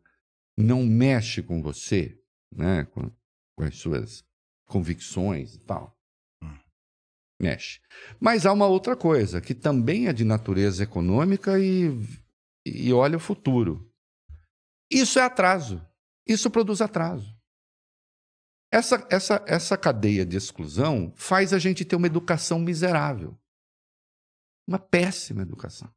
Não 0.56 0.82
mexe 0.82 1.42
com 1.42 1.62
você, 1.62 2.20
né? 2.52 2.84
Com, 2.86 3.10
com 3.56 3.64
as 3.64 3.76
suas 3.78 4.24
convicções 4.66 5.54
e 5.54 5.60
tal. 5.60 5.96
Mexe. 7.40 7.80
Mas 8.20 8.44
há 8.44 8.52
uma 8.52 8.66
outra 8.66 8.94
coisa 8.94 9.40
que 9.40 9.54
também 9.54 10.08
é 10.08 10.12
de 10.12 10.24
natureza 10.24 10.82
econômica 10.82 11.58
e, 11.58 11.88
e 12.66 12.92
olha 12.92 13.16
o 13.16 13.20
futuro. 13.20 13.90
Isso 14.90 15.18
é 15.18 15.22
atraso. 15.22 15.80
Isso 16.26 16.50
produz 16.50 16.80
atraso. 16.82 17.34
Essa, 18.72 19.06
essa, 19.10 19.44
essa 19.48 19.76
cadeia 19.78 20.26
de 20.26 20.36
exclusão 20.36 21.12
faz 21.16 21.52
a 21.52 21.58
gente 21.58 21.84
ter 21.84 21.96
uma 21.96 22.06
educação 22.06 22.58
miserável. 22.58 23.38
Uma 24.68 24.78
péssima 24.78 25.42
educação. 25.42 25.92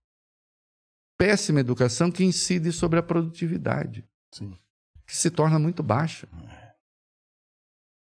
Péssima 1.23 1.62
educação 1.62 2.12
que 2.12 2.25
incide 2.25 2.73
sobre 2.73 2.99
a 2.99 3.01
produtividade, 3.01 4.05
Sim. 4.29 4.51
que 5.07 5.15
se 5.15 5.31
torna 5.31 5.57
muito 5.57 5.81
baixa. 5.81 6.27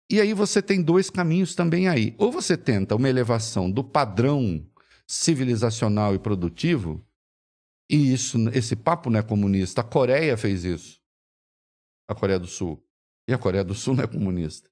E 0.08 0.20
aí 0.20 0.32
você 0.32 0.62
tem 0.62 0.80
dois 0.80 1.10
caminhos 1.10 1.52
também 1.52 1.88
aí. 1.88 2.14
Ou 2.16 2.30
você 2.30 2.56
tenta 2.56 2.94
uma 2.94 3.08
elevação 3.08 3.68
do 3.68 3.82
padrão 3.82 4.64
civilizacional 5.04 6.14
e 6.14 6.18
produtivo, 6.20 7.04
e 7.90 8.12
isso, 8.12 8.38
esse 8.50 8.76
papo 8.76 9.10
não 9.10 9.18
é 9.18 9.22
comunista. 9.24 9.80
A 9.80 9.84
Coreia 9.84 10.36
fez 10.36 10.62
isso. 10.62 11.00
A 12.08 12.14
Coreia 12.14 12.38
do 12.38 12.46
Sul. 12.46 12.80
E 13.26 13.34
a 13.34 13.38
Coreia 13.38 13.64
do 13.64 13.74
Sul 13.74 13.96
não 13.96 14.04
é 14.04 14.06
comunista. 14.06 14.70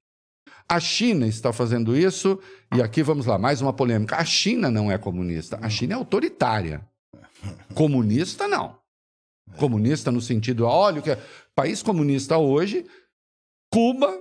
A 0.69 0.79
China 0.79 1.27
está 1.27 1.53
fazendo 1.53 1.97
isso, 1.97 2.41
e 2.73 2.81
aqui 2.81 3.03
vamos 3.03 3.27
lá, 3.27 3.39
mais 3.39 3.61
uma 3.61 3.73
polêmica. 3.73 4.15
A 4.15 4.25
China 4.25 4.71
não 4.71 4.89
é 4.89 4.97
comunista, 4.97 5.59
a 5.61 5.69
China 5.69 5.95
é 5.95 5.97
autoritária. 5.97 6.89
Comunista, 7.75 8.49
não. 8.49 8.79
Comunista 9.59 10.11
no 10.11 10.21
sentido, 10.21 10.65
olha, 10.65 11.01
o 11.01 11.03
que 11.03 11.11
é 11.11 11.23
país 11.55 11.83
comunista 11.83 12.37
hoje, 12.37 12.85
Cuba, 13.73 14.13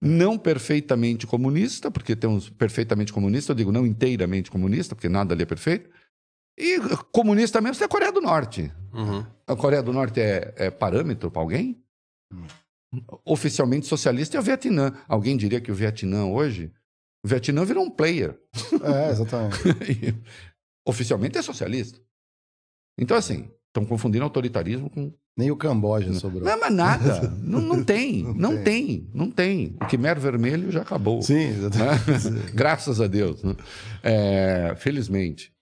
não 0.00 0.36
perfeitamente 0.36 1.26
comunista, 1.26 1.90
porque 1.90 2.14
temos 2.14 2.50
perfeitamente 2.50 3.12
comunista, 3.12 3.52
eu 3.52 3.56
digo 3.56 3.72
não 3.72 3.86
inteiramente 3.86 4.50
comunista, 4.50 4.94
porque 4.94 5.08
nada 5.08 5.34
ali 5.34 5.44
é 5.44 5.46
perfeito. 5.46 5.88
E 6.58 6.78
comunista 7.10 7.60
mesmo 7.60 7.82
é 7.82 7.86
a 7.86 7.88
Coreia 7.88 8.12
do 8.12 8.20
Norte. 8.20 8.72
Uhum. 8.92 9.26
A 9.46 9.56
Coreia 9.56 9.82
do 9.82 9.92
Norte 9.92 10.20
é, 10.20 10.54
é 10.56 10.70
parâmetro 10.70 11.30
para 11.30 11.42
alguém? 11.42 11.82
Oficialmente 13.24 13.86
socialista 13.86 14.36
é 14.36 14.40
o 14.40 14.42
Vietnã. 14.42 14.92
Alguém 15.08 15.36
diria 15.36 15.60
que 15.60 15.72
o 15.72 15.74
Vietnã 15.74 16.26
hoje. 16.26 16.72
O 17.24 17.28
Vietnã 17.28 17.64
virou 17.64 17.84
um 17.84 17.90
player. 17.90 18.38
É, 18.82 19.10
exatamente. 19.10 19.56
Oficialmente 20.86 21.38
é 21.38 21.42
socialista. 21.42 21.98
Então, 22.98 23.16
assim, 23.16 23.48
estão 23.68 23.84
confundindo 23.84 24.24
autoritarismo 24.24 24.88
com. 24.88 25.12
Nem 25.36 25.50
o 25.50 25.56
Camboja 25.56 26.12
sobrou. 26.14 26.44
Não, 26.44 26.60
mas 26.60 26.72
nada. 26.72 27.28
não, 27.42 27.60
não 27.60 27.82
tem. 27.82 28.22
Não, 28.36 28.62
tem. 28.62 29.10
Não 29.12 29.30
tem. 29.30 29.76
O 29.80 29.86
Quimer 29.86 30.18
Vermelho 30.18 30.70
já 30.70 30.82
acabou. 30.82 31.20
Sim, 31.22 31.48
exatamente. 31.48 32.30
né? 32.30 32.42
Graças 32.54 33.00
a 33.00 33.08
Deus. 33.08 33.42
né? 33.42 33.56
É, 34.00 34.74
felizmente. 34.76 35.52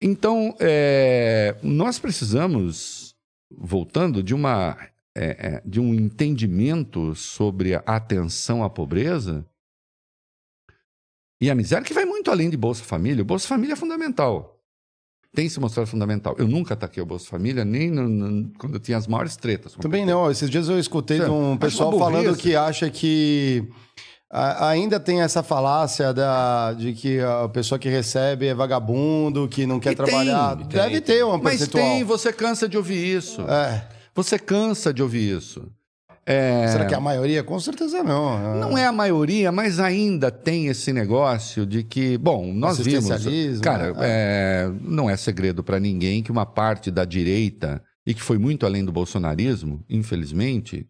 Então, 0.00 0.54
é, 0.60 1.56
nós 1.60 1.98
precisamos, 1.98 3.16
voltando, 3.50 4.22
de 4.22 4.32
uma 4.32 4.76
é, 5.14 5.24
é, 5.56 5.62
de 5.64 5.80
um 5.80 5.92
entendimento 5.92 7.14
sobre 7.16 7.74
a 7.74 7.82
atenção 7.84 8.62
à 8.62 8.70
pobreza 8.70 9.44
e 11.40 11.50
à 11.50 11.54
miséria, 11.54 11.84
que 11.84 11.94
vai 11.94 12.04
muito 12.04 12.30
além 12.30 12.48
de 12.48 12.56
Bolsa 12.56 12.84
Família. 12.84 13.22
O 13.22 13.26
Bolsa 13.26 13.48
Família 13.48 13.72
é 13.72 13.76
fundamental. 13.76 14.59
Tem 15.34 15.48
se 15.48 15.60
mostrado 15.60 15.86
fundamental. 15.88 16.34
Eu 16.38 16.48
nunca 16.48 16.74
ataquei 16.74 17.00
o 17.02 17.06
Bolsa 17.06 17.26
Família, 17.28 17.64
nem 17.64 17.88
no- 17.90 18.08
no- 18.08 18.52
quando 18.58 18.74
eu 18.74 18.80
tinha 18.80 18.98
as 18.98 19.06
maiores 19.06 19.36
tretas. 19.36 19.74
Também 19.74 20.02
PT. 20.02 20.12
não. 20.12 20.30
Esses 20.30 20.50
dias 20.50 20.68
eu 20.68 20.78
escutei 20.78 21.20
de 21.20 21.30
um 21.30 21.56
pessoal 21.56 21.96
falando 21.96 22.36
que 22.36 22.56
acha 22.56 22.90
que 22.90 23.68
a- 24.28 24.68
ainda 24.70 24.98
tem 24.98 25.20
essa 25.22 25.40
falácia 25.42 26.12
da, 26.12 26.72
de 26.72 26.92
que 26.94 27.20
a 27.20 27.48
pessoa 27.48 27.78
que 27.78 27.88
recebe 27.88 28.46
é 28.48 28.54
vagabundo, 28.54 29.46
que 29.48 29.66
não 29.66 29.78
quer 29.78 29.92
E 29.92 29.96
tem, 29.96 30.04
trabalhar. 30.04 30.56
tem, 30.56 30.66
Deve 30.66 31.00
ter 31.00 31.24
uma 31.24 31.38
Mas 31.38 31.58
percentual. 31.58 31.84
tem, 31.84 32.02
você 32.04 32.32
cansa 32.32 32.68
de 32.68 32.76
ouvir 32.76 33.16
isso. 33.16 33.40
É. 33.42 33.88
Você 34.14 34.36
cansa 34.36 34.92
de 34.92 35.00
ouvir 35.00 35.36
isso. 35.38 35.64
É, 36.30 36.68
Será 36.68 36.86
que 36.86 36.94
é 36.94 36.96
a 36.96 37.00
maioria? 37.00 37.42
Com 37.42 37.58
certeza 37.58 38.04
não. 38.04 38.60
Não 38.60 38.78
é 38.78 38.86
a 38.86 38.92
maioria, 38.92 39.50
mas 39.50 39.80
ainda 39.80 40.30
tem 40.30 40.68
esse 40.68 40.92
negócio 40.92 41.66
de 41.66 41.82
que, 41.82 42.16
bom, 42.16 42.52
nós 42.52 42.78
vimos. 42.78 43.08
Cara, 43.60 43.92
né? 43.92 43.98
é, 44.02 44.72
não 44.80 45.10
é 45.10 45.16
segredo 45.16 45.64
para 45.64 45.80
ninguém 45.80 46.22
que 46.22 46.30
uma 46.30 46.46
parte 46.46 46.88
da 46.88 47.04
direita, 47.04 47.82
e 48.06 48.14
que 48.14 48.22
foi 48.22 48.38
muito 48.38 48.64
além 48.64 48.84
do 48.84 48.92
bolsonarismo, 48.92 49.84
infelizmente, 49.90 50.86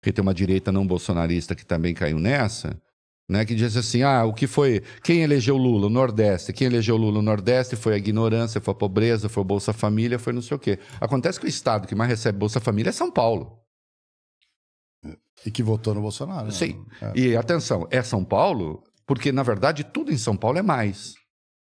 porque 0.00 0.12
tem 0.12 0.22
uma 0.22 0.32
direita 0.32 0.70
não 0.70 0.86
bolsonarista 0.86 1.56
que 1.56 1.66
também 1.66 1.92
caiu 1.92 2.20
nessa, 2.20 2.80
né, 3.28 3.44
que 3.44 3.56
diz 3.56 3.76
assim: 3.76 4.02
ah, 4.02 4.24
o 4.24 4.32
que 4.32 4.46
foi. 4.46 4.82
Quem 5.02 5.22
elegeu 5.22 5.56
Lula? 5.56 5.86
O 5.86 5.90
Nordeste. 5.90 6.52
Quem 6.52 6.68
elegeu 6.68 6.96
Lula? 6.96 7.18
O 7.18 7.22
Nordeste 7.22 7.74
foi 7.74 7.94
a 7.94 7.96
ignorância, 7.96 8.60
foi 8.60 8.72
a 8.72 8.76
pobreza, 8.76 9.28
foi 9.28 9.40
o 9.40 9.44
Bolsa 9.44 9.72
Família, 9.72 10.18
foi 10.18 10.32
não 10.32 10.42
sei 10.42 10.56
o 10.56 10.60
quê. 10.60 10.78
Acontece 11.00 11.40
que 11.40 11.46
o 11.46 11.48
estado 11.48 11.88
que 11.88 11.94
mais 11.94 12.08
recebe 12.08 12.38
Bolsa 12.38 12.60
Família 12.60 12.90
é 12.90 12.92
São 12.92 13.10
Paulo. 13.10 13.60
E 15.44 15.50
que 15.50 15.62
votou 15.62 15.94
no 15.94 16.00
Bolsonaro. 16.00 16.46
né? 16.46 16.52
Sim. 16.52 16.84
É. 17.00 17.12
E 17.14 17.36
atenção, 17.36 17.86
é 17.90 18.02
São 18.02 18.24
Paulo, 18.24 18.82
porque 19.06 19.32
na 19.32 19.42
verdade 19.42 19.84
tudo 19.84 20.12
em 20.12 20.18
São 20.18 20.36
Paulo 20.36 20.58
é 20.58 20.62
mais. 20.62 21.14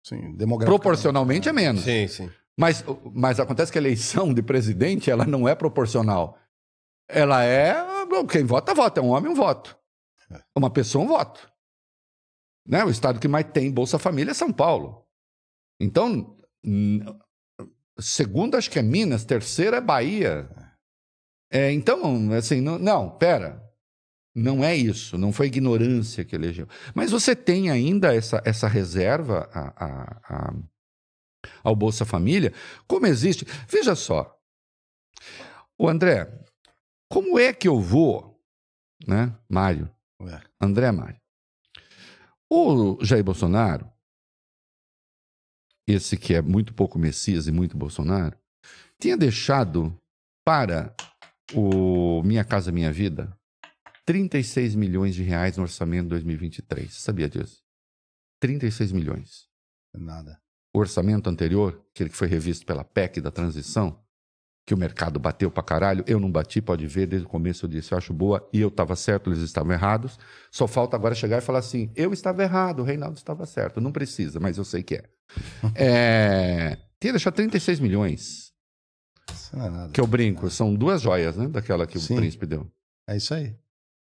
Sim, 0.04 0.36
demográfico. 0.36 0.78
Proporcionalmente 0.78 1.48
é 1.48 1.52
menos. 1.52 1.82
Sim, 1.82 2.06
sim. 2.06 2.30
Mas, 2.58 2.84
mas 3.12 3.38
acontece 3.38 3.70
que 3.70 3.78
a 3.78 3.80
eleição 3.80 4.32
de 4.32 4.42
presidente 4.42 5.10
ela 5.10 5.26
não 5.26 5.48
é 5.48 5.54
proporcional. 5.54 6.38
Ela 7.08 7.44
é. 7.44 7.76
Quem 8.30 8.44
vota, 8.44 8.72
vota. 8.72 9.00
É 9.00 9.02
um 9.02 9.08
homem, 9.08 9.30
um 9.30 9.34
voto. 9.34 9.76
Uma 10.54 10.70
pessoa, 10.70 11.04
um 11.04 11.08
voto. 11.08 11.50
Né? 12.66 12.84
O 12.84 12.90
estado 12.90 13.20
que 13.20 13.28
mais 13.28 13.46
tem 13.52 13.70
Bolsa 13.70 13.98
Família 13.98 14.30
é 14.30 14.34
São 14.34 14.52
Paulo. 14.52 15.04
Então, 15.80 16.36
segundo 17.98 18.56
acho 18.56 18.70
que 18.70 18.78
é 18.78 18.82
Minas, 18.82 19.24
terceira 19.24 19.76
é 19.76 19.80
Bahia. 19.80 20.48
É, 21.50 21.70
então, 21.70 22.32
assim, 22.32 22.60
não, 22.60 22.78
não, 22.78 23.10
pera. 23.10 23.62
Não 24.38 24.62
é 24.62 24.76
isso, 24.76 25.16
não 25.16 25.32
foi 25.32 25.46
ignorância 25.46 26.22
que 26.22 26.36
elegeu. 26.36 26.68
Mas 26.94 27.10
você 27.10 27.34
tem 27.34 27.70
ainda 27.70 28.14
essa, 28.14 28.42
essa 28.44 28.68
reserva 28.68 29.48
a- 29.50 29.84
a- 29.84 30.20
a- 30.28 30.54
ao 31.64 31.74
Bolsa 31.74 32.04
Família, 32.04 32.52
como 32.86 33.06
existe. 33.06 33.46
Veja 33.66 33.94
só, 33.94 34.38
o 35.78 35.88
André, 35.88 36.30
como 37.10 37.38
é 37.38 37.52
que 37.54 37.66
eu 37.66 37.80
vou, 37.80 38.38
né, 39.06 39.34
Mário, 39.48 39.90
É. 40.20 40.40
André 40.60 40.90
Mário, 40.92 41.20
o 42.50 43.02
Jair 43.02 43.24
Bolsonaro, 43.24 43.90
esse 45.88 46.16
que 46.16 46.34
é 46.34 46.42
muito 46.42 46.74
pouco 46.74 46.98
Messias 46.98 47.46
e 47.46 47.52
muito 47.52 47.76
Bolsonaro, 47.76 48.36
tinha 49.00 49.16
deixado 49.16 49.96
para 50.44 50.94
o 51.54 52.22
Minha 52.22 52.44
Casa 52.44 52.72
Minha 52.72 52.92
Vida 52.92 53.34
36 54.06 54.76
milhões 54.76 55.14
de 55.14 55.22
reais 55.22 55.56
no 55.56 55.64
orçamento 55.64 56.04
de 56.04 56.10
2023. 56.10 56.94
Você 56.94 57.00
sabia 57.00 57.28
disso? 57.28 57.62
36 58.40 58.92
milhões. 58.92 59.48
Nada. 59.92 60.40
O 60.72 60.78
orçamento 60.78 61.28
anterior, 61.28 61.84
aquele 61.92 62.10
que 62.10 62.16
foi 62.16 62.28
revisto 62.28 62.64
pela 62.64 62.84
PEC 62.84 63.20
da 63.20 63.30
transição, 63.30 64.00
que 64.66 64.74
o 64.74 64.76
mercado 64.76 65.18
bateu 65.18 65.50
pra 65.50 65.62
caralho, 65.62 66.04
eu 66.06 66.20
não 66.20 66.30
bati, 66.30 66.60
pode 66.60 66.86
ver, 66.86 67.06
desde 67.06 67.26
o 67.26 67.30
começo 67.30 67.64
eu 67.64 67.70
disse, 67.70 67.92
eu 67.92 67.98
acho 67.98 68.12
boa, 68.12 68.48
e 68.52 68.60
eu 68.60 68.68
estava 68.68 68.94
certo, 68.94 69.30
eles 69.30 69.40
estavam 69.40 69.72
errados. 69.72 70.18
Só 70.50 70.66
falta 70.68 70.96
agora 70.96 71.14
chegar 71.14 71.38
e 71.38 71.40
falar 71.40 71.60
assim, 71.60 71.90
eu 71.96 72.12
estava 72.12 72.42
errado, 72.42 72.80
o 72.80 72.84
Reinaldo 72.84 73.16
estava 73.16 73.46
certo. 73.46 73.80
Não 73.80 73.92
precisa, 73.92 74.38
mas 74.38 74.58
eu 74.58 74.64
sei 74.64 74.82
que 74.82 74.96
é. 74.96 75.04
é 75.74 76.78
tinha 77.00 77.12
deixado 77.12 77.34
36 77.34 77.80
milhões, 77.80 78.52
Isso 79.30 79.56
não 79.56 79.66
é 79.66 79.70
nada. 79.70 79.92
que 79.92 80.00
eu 80.00 80.06
brinco, 80.06 80.48
são 80.50 80.74
duas 80.74 81.02
joias, 81.02 81.36
né, 81.36 81.46
daquela 81.48 81.86
que 81.86 81.98
Sim. 81.98 82.14
o 82.14 82.16
príncipe 82.18 82.46
deu. 82.46 82.70
É 83.08 83.16
isso 83.16 83.34
aí. 83.34 83.56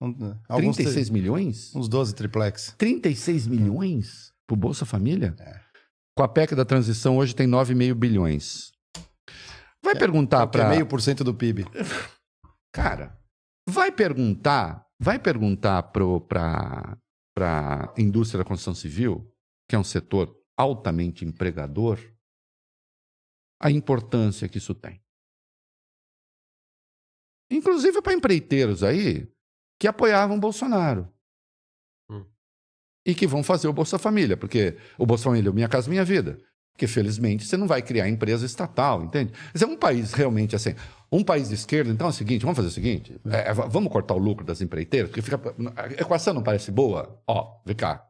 Um- 0.03 0.37
alguns 0.49 0.77
36 0.77 1.07
te- 1.07 1.13
milhões? 1.13 1.75
Uns 1.75 1.89
12 1.89 2.15
triplex. 2.15 2.75
36 2.77 3.47
milhões 3.47 4.33
pro 4.47 4.57
Bolsa 4.57 4.85
Família? 4.85 5.35
É. 5.39 5.61
Com 6.17 6.23
a 6.25 6.29
PEC 6.29 6.55
da 6.55 6.65
transição, 6.65 7.17
hoje 7.17 7.35
tem 7.35 7.47
9,5 7.47 7.95
bilhões. 7.95 8.73
Vai 9.85 9.95
perguntar 9.97 10.47
Que 10.49 10.59
é 10.59 10.61
para. 10.61 10.71
meio 10.71 10.87
por 10.87 11.01
cento 11.01 11.23
do 11.25 11.35
PIB. 11.35 11.65
Cara, 12.75 13.19
vai 13.69 13.91
perguntar, 13.93 14.87
vai 15.01 15.19
perguntar 15.19 15.83
para 15.85 16.99
a 17.47 17.95
indústria 18.01 18.39
da 18.43 18.49
construção 18.49 18.75
civil, 18.75 19.33
que 19.69 19.75
é 19.77 19.79
um 19.79 19.85
setor 19.85 20.35
altamente 20.59 21.25
empregador, 21.25 21.99
a 23.61 23.71
importância 23.71 24.49
que 24.49 24.59
isso 24.59 24.75
tem. 24.75 25.01
Inclusive 27.51 28.01
para 28.01 28.15
empreiteiros 28.15 28.83
aí 28.83 29.29
que 29.83 29.89
apoiavam 29.89 30.39
Bolsonaro. 30.39 31.09
Hum. 32.09 32.25
E 33.05 33.17
que 33.17 33.27
vão 33.27 33.43
fazer 33.43 33.67
o 33.67 33.73
Bolsa 33.73 33.99
Família, 33.99 34.37
porque 34.37 34.77
o 34.97 35.05
Bolsa 35.05 35.25
Família 35.25 35.49
é 35.49 35.51
o 35.51 35.55
Minha 35.55 35.69
Casa 35.69 35.91
Minha 35.91 36.05
Vida. 36.05 36.39
Porque, 36.73 36.87
felizmente, 36.87 37.45
você 37.45 37.57
não 37.57 37.67
vai 37.67 37.83
criar 37.83 38.09
empresa 38.09 38.47
estatal, 38.47 39.03
entende? 39.03 39.33
Mas 39.53 39.61
é 39.61 39.67
um 39.67 39.77
país 39.77 40.13
realmente 40.13 40.55
assim. 40.55 40.77
Um 41.11 41.25
país 41.25 41.49
de 41.49 41.57
esquerda, 41.57 41.91
então 41.91 42.07
é 42.07 42.11
o 42.11 42.13
seguinte: 42.13 42.43
vamos 42.43 42.55
fazer 42.55 42.69
o 42.69 42.71
seguinte: 42.71 43.21
é, 43.27 43.53
v- 43.53 43.69
vamos 43.69 43.91
cortar 43.93 44.15
o 44.15 44.19
lucro 44.19 44.47
das 44.47 44.61
empreiteiras, 44.61 45.11
porque 45.11 45.21
fica, 45.21 45.41
a 45.75 45.87
equação 46.01 46.33
não 46.33 46.45
parece 46.45 46.71
boa? 46.71 47.21
Ó, 47.27 47.61
vem 47.67 47.75
cá. 47.75 48.09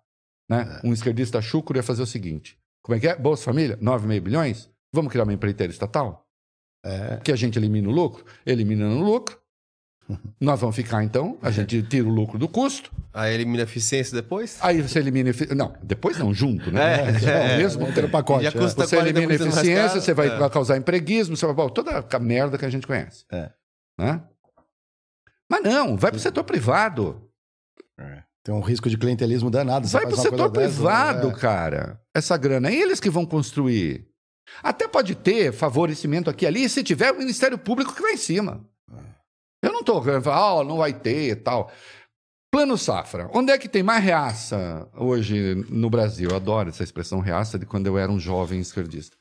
Né? 0.50 0.78
Um 0.84 0.92
esquerdista 0.92 1.40
chucro 1.40 1.78
ia 1.78 1.82
fazer 1.82 2.02
o 2.02 2.06
seguinte: 2.06 2.58
como 2.82 2.94
é 2.94 3.00
que 3.00 3.08
é? 3.08 3.16
Bolsa 3.16 3.44
Família, 3.44 3.78
9,5 3.78 4.20
bilhões? 4.20 4.70
Vamos 4.94 5.10
criar 5.10 5.24
uma 5.24 5.32
empreiteira 5.32 5.72
estatal? 5.72 6.28
É. 6.84 7.16
Que 7.24 7.32
a 7.32 7.36
gente 7.36 7.58
elimina 7.58 7.88
o 7.88 7.92
lucro? 7.92 8.26
Eliminando 8.44 9.00
o 9.00 9.04
lucro. 9.04 9.40
Nós 10.40 10.60
vamos 10.60 10.74
ficar, 10.76 11.02
então, 11.04 11.38
a 11.42 11.50
gente 11.50 11.82
tira 11.82 12.06
o 12.06 12.10
lucro 12.10 12.38
do 12.38 12.48
custo, 12.48 12.90
Aí 13.14 13.34
elimina 13.34 13.62
a 13.62 13.64
eficiência 13.64 14.14
depois? 14.14 14.58
aí 14.62 14.80
você 14.80 14.98
elimina. 14.98 15.30
efi- 15.30 15.54
Não, 15.54 15.74
depois 15.82 16.16
não, 16.18 16.32
junto, 16.32 16.70
né? 16.70 17.08
É, 17.22 17.54
o 17.54 17.58
mesmo 17.58 17.80
Vamos 17.80 17.94
ter 17.94 18.04
o 18.04 18.10
pacote. 18.10 18.44
Já 18.44 18.48
é. 18.48 18.52
custa 18.52 18.86
você 18.86 18.96
40% 18.96 19.00
elimina 19.00 19.26
mais 19.28 19.40
eficiência, 19.40 20.00
você 20.00 20.14
vai 20.14 20.28
É. 20.28 20.48
causar 20.48 20.76
empreguismo, 20.78 21.36
você 21.36 21.44
vai, 21.46 21.54
bom, 21.54 21.68
toda 21.68 22.04
a 22.10 22.18
merda 22.18 22.56
que 22.56 22.64
a 22.64 22.70
gente 22.70 22.86
conhece. 22.86 23.24
É. 23.30 23.50
Né? 23.98 24.22
Mas 25.50 25.62
não, 25.62 25.96
vai 25.96 26.10
para 26.10 26.18
o 26.18 26.20
setor 26.20 26.44
privado. 26.44 27.28
Tem 28.44 28.54
um 28.54 28.60
risco 28.60 28.88
de 28.90 28.96
clientelismo 28.98 29.50
danado. 29.50 29.86
Vai 29.86 30.02
para 30.06 30.14
o 30.14 30.16
setor 30.16 30.50
coisa 30.50 30.68
dessa, 30.68 30.74
privado, 30.82 31.28
né? 31.28 31.34
cara. 31.34 32.00
Essa 32.14 32.36
grana. 32.36 32.68
É 32.70 32.74
eles 32.74 32.98
que 32.98 33.10
vão 33.10 33.24
construir. 33.24 34.08
Até 34.62 34.88
pode 34.88 35.14
ter 35.14 35.52
favorecimento 35.52 36.28
aqui 36.28 36.44
e 36.44 36.48
ali, 36.48 36.68
se 36.68 36.82
tiver 36.82 37.12
o 37.12 37.18
Ministério 37.18 37.56
Público 37.56 37.94
que 37.94 38.02
vai 38.02 38.14
em 38.14 38.16
cima. 38.16 38.64
Eu 39.62 39.72
não 39.72 39.80
estou 39.80 40.02
falar, 40.22 40.54
oh, 40.56 40.64
não 40.64 40.78
vai 40.78 40.92
ter 40.92 41.30
e 41.30 41.36
tal. 41.36 41.70
Plano 42.52 42.76
Safra. 42.76 43.30
Onde 43.32 43.50
é 43.50 43.56
que 43.56 43.68
tem 43.68 43.82
mais 43.82 44.04
reaça 44.04 44.86
hoje 44.94 45.64
no 45.70 45.88
Brasil? 45.88 46.28
Eu 46.30 46.36
adoro 46.36 46.68
essa 46.68 46.82
expressão 46.82 47.20
reaça 47.20 47.58
de 47.58 47.64
quando 47.64 47.86
eu 47.86 47.96
era 47.96 48.12
um 48.12 48.20
jovem 48.20 48.60
esquerdista. 48.60 49.16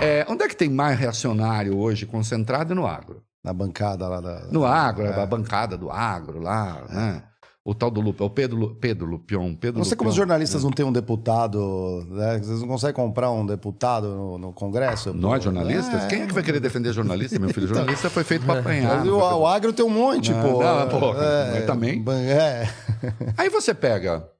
É, 0.00 0.26
onde 0.28 0.44
é 0.44 0.48
que 0.48 0.56
tem 0.56 0.68
mais 0.68 0.98
reacionário 0.98 1.78
hoje 1.78 2.04
concentrado 2.04 2.74
É 2.74 2.74
no 2.74 2.86
agro? 2.86 3.22
Na 3.42 3.52
bancada 3.54 4.06
lá 4.08 4.20
da. 4.20 4.46
No 4.50 4.64
agro, 4.66 5.04
É. 5.06 5.22
a 5.22 5.26
bancada 5.26 5.78
do 5.78 5.90
agro 5.90 6.40
lá, 6.40 6.84
né? 6.90 7.22
O 7.66 7.74
tal 7.74 7.90
do 7.90 7.98
Lupe, 8.02 8.22
é 8.22 8.26
o 8.26 8.28
Pedro, 8.28 8.74
Pedro 8.74 9.06
Lupion. 9.06 9.54
Pedro 9.56 9.78
Não 9.78 9.86
sei 9.86 9.96
como 9.96 10.10
os 10.10 10.14
Lupion. 10.14 10.26
jornalistas 10.26 10.62
não 10.62 10.70
têm 10.70 10.84
um 10.84 10.92
deputado, 10.92 12.06
né? 12.10 12.38
Vocês 12.38 12.60
não 12.60 12.68
conseguem 12.68 12.94
comprar 12.94 13.30
um 13.30 13.46
deputado 13.46 14.08
no, 14.14 14.36
no 14.36 14.52
Congresso? 14.52 15.14
Nós, 15.14 15.42
jornalistas? 15.42 16.04
É. 16.04 16.08
Quem 16.08 16.22
é 16.22 16.26
que 16.26 16.34
vai 16.34 16.42
querer 16.42 16.60
defender 16.60 16.92
jornalista, 16.92 17.38
meu 17.38 17.48
filho? 17.48 17.66
Jornalista 17.74 18.10
foi 18.10 18.22
feito 18.22 18.44
para 18.44 18.60
apanhar. 18.60 19.06
O, 19.06 19.16
o 19.16 19.46
agro 19.46 19.72
tem 19.72 19.82
um 19.82 19.88
monte, 19.88 20.30
Não, 20.30 20.42
pô. 20.42 20.62
não, 20.62 20.88
pô, 20.88 21.14
mas 21.14 21.64
também. 21.64 22.04
É. 22.28 22.64
Aí 23.38 23.48
você 23.48 23.72
pega 23.72 24.30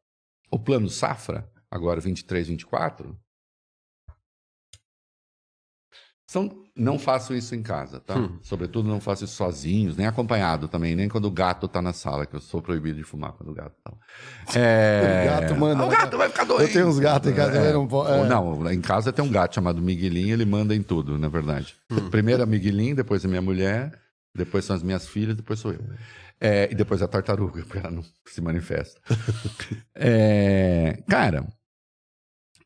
o 0.50 0.58
plano 0.58 0.90
Safra, 0.90 1.50
agora 1.70 2.02
23, 2.02 2.48
24. 2.48 3.16
São, 6.28 6.63
não 6.76 6.98
faço 6.98 7.34
isso 7.34 7.54
em 7.54 7.62
casa, 7.62 8.00
tá? 8.00 8.14
Sobretudo 8.42 8.88
não 8.88 9.00
faço 9.00 9.24
isso 9.24 9.36
sozinhos, 9.36 9.96
nem 9.96 10.06
acompanhado 10.06 10.66
também, 10.66 10.96
nem 10.96 11.08
quando 11.08 11.26
o 11.26 11.30
gato 11.30 11.68
tá 11.68 11.80
na 11.80 11.92
sala, 11.92 12.26
que 12.26 12.34
eu 12.34 12.40
sou 12.40 12.60
proibido 12.60 12.96
de 12.98 13.04
fumar 13.04 13.32
quando 13.32 13.50
o 13.50 13.54
gato 13.54 13.74
tá. 13.82 13.92
É... 14.58 15.22
O 15.22 15.40
gato 15.40 15.60
manda. 15.60 15.82
Ah, 15.82 15.86
o 15.86 15.90
gato 15.90 16.18
vai 16.18 16.28
ficar 16.28 16.44
doido. 16.44 16.62
Eu 16.62 16.72
tenho 16.72 16.88
uns 16.88 16.98
gatos 16.98 17.30
em 17.30 17.34
casa, 17.34 17.56
É. 17.58 17.72
não 17.72 17.84
é. 18.08 18.28
Não, 18.28 18.72
em 18.72 18.80
casa 18.80 19.12
tem 19.12 19.24
um 19.24 19.30
gato 19.30 19.54
chamado 19.54 19.80
Miguelinho, 19.80 20.34
ele 20.34 20.44
manda 20.44 20.74
em 20.74 20.82
tudo, 20.82 21.16
na 21.16 21.28
verdade. 21.28 21.76
Primeiro 22.10 22.42
é 22.42 22.46
Miguelinho, 22.46 22.96
depois 22.96 23.24
é 23.24 23.28
minha 23.28 23.42
mulher, 23.42 23.96
depois 24.34 24.64
são 24.64 24.74
as 24.74 24.82
minhas 24.82 25.06
filhas, 25.06 25.36
depois 25.36 25.60
sou 25.60 25.72
eu. 25.72 25.80
É, 26.40 26.68
e 26.70 26.74
depois 26.74 27.00
a 27.02 27.06
tartaruga, 27.06 27.62
porque 27.68 27.78
ela 27.78 27.90
não 27.92 28.02
se 28.26 28.40
manifesta. 28.40 29.00
É, 29.94 31.02
cara, 31.08 31.46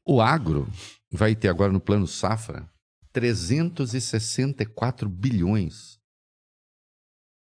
o 0.04 0.20
agro 0.22 0.66
vai 1.12 1.34
ter 1.34 1.48
agora 1.48 1.70
no 1.70 1.78
plano 1.80 2.06
safra 2.06 2.66
364 3.12 5.08
bilhões. 5.08 5.98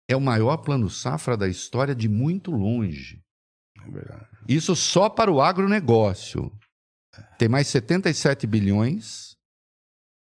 É 0.09 0.17
o 0.17 0.21
maior 0.21 0.57
plano 0.59 0.91
safra 0.91 1.37
da 1.37 1.49
história 1.49 1.95
de 1.95 2.09
muito 2.09 2.51
longe. 2.51 3.23
É. 3.79 4.27
Isso 4.49 4.75
só 4.75 5.09
para 5.09 5.31
o 5.31 5.41
agronegócio. 5.41 6.51
Tem 7.39 7.49
mais 7.49 7.69
77 7.69 8.47
bilhões 8.47 9.37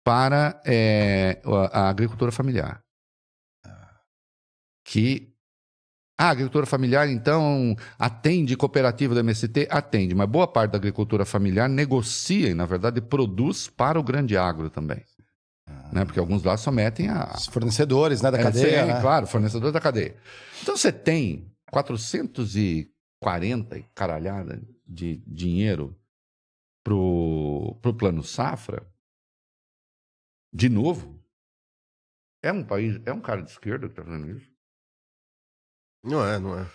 para 0.03 0.61
é, 0.65 1.41
a 1.45 1.81
a 1.81 1.89
agricultura 1.89 2.31
familiar. 2.31 2.83
Que 4.83 5.35
a 6.17 6.29
agricultura 6.29 6.65
familiar, 6.65 7.09
então, 7.09 7.75
atende 7.99 8.55
cooperativa 8.55 9.13
da 9.13 9.19
MST? 9.19 9.67
Atende, 9.69 10.15
mas 10.15 10.29
boa 10.29 10.47
parte 10.47 10.71
da 10.71 10.77
agricultura 10.77 11.25
familiar 11.25 11.67
negocia 11.67 12.49
e, 12.49 12.53
na 12.53 12.65
verdade, 12.65 13.01
produz 13.01 13.67
para 13.67 13.99
o 13.99 14.03
grande 14.03 14.37
agro 14.37 14.69
também. 14.69 15.03
Né? 15.91 16.05
Porque 16.05 16.19
alguns 16.19 16.43
lá 16.43 16.57
sometem 16.57 17.09
a, 17.09 17.33
Os 17.35 17.47
fornecedores, 17.47 18.21
né, 18.21 18.31
da 18.31 18.39
é, 18.39 18.43
cadeia, 18.43 18.85
né? 18.85 19.01
claro, 19.01 19.27
fornecedor 19.27 19.71
da 19.71 19.79
cadeia. 19.79 20.15
Então 20.61 20.75
você 20.75 20.91
tem 20.91 21.51
440 21.71 23.77
e 23.77 23.83
caralhada 23.93 24.61
de 24.85 25.17
dinheiro 25.25 25.97
pro, 26.83 27.77
pro 27.81 27.93
plano 27.93 28.23
safra. 28.23 28.85
De 30.53 30.69
novo, 30.69 31.19
é 32.41 32.51
um 32.51 32.63
país, 32.63 32.99
é 33.05 33.11
um 33.11 33.19
cara 33.19 33.41
de 33.41 33.49
esquerda 33.49 33.87
que 33.87 33.93
está 33.93 34.03
fazendo 34.03 34.37
isso? 34.37 34.49
Não 36.03 36.25
é, 36.25 36.39
não 36.39 36.59
é. 36.59 36.67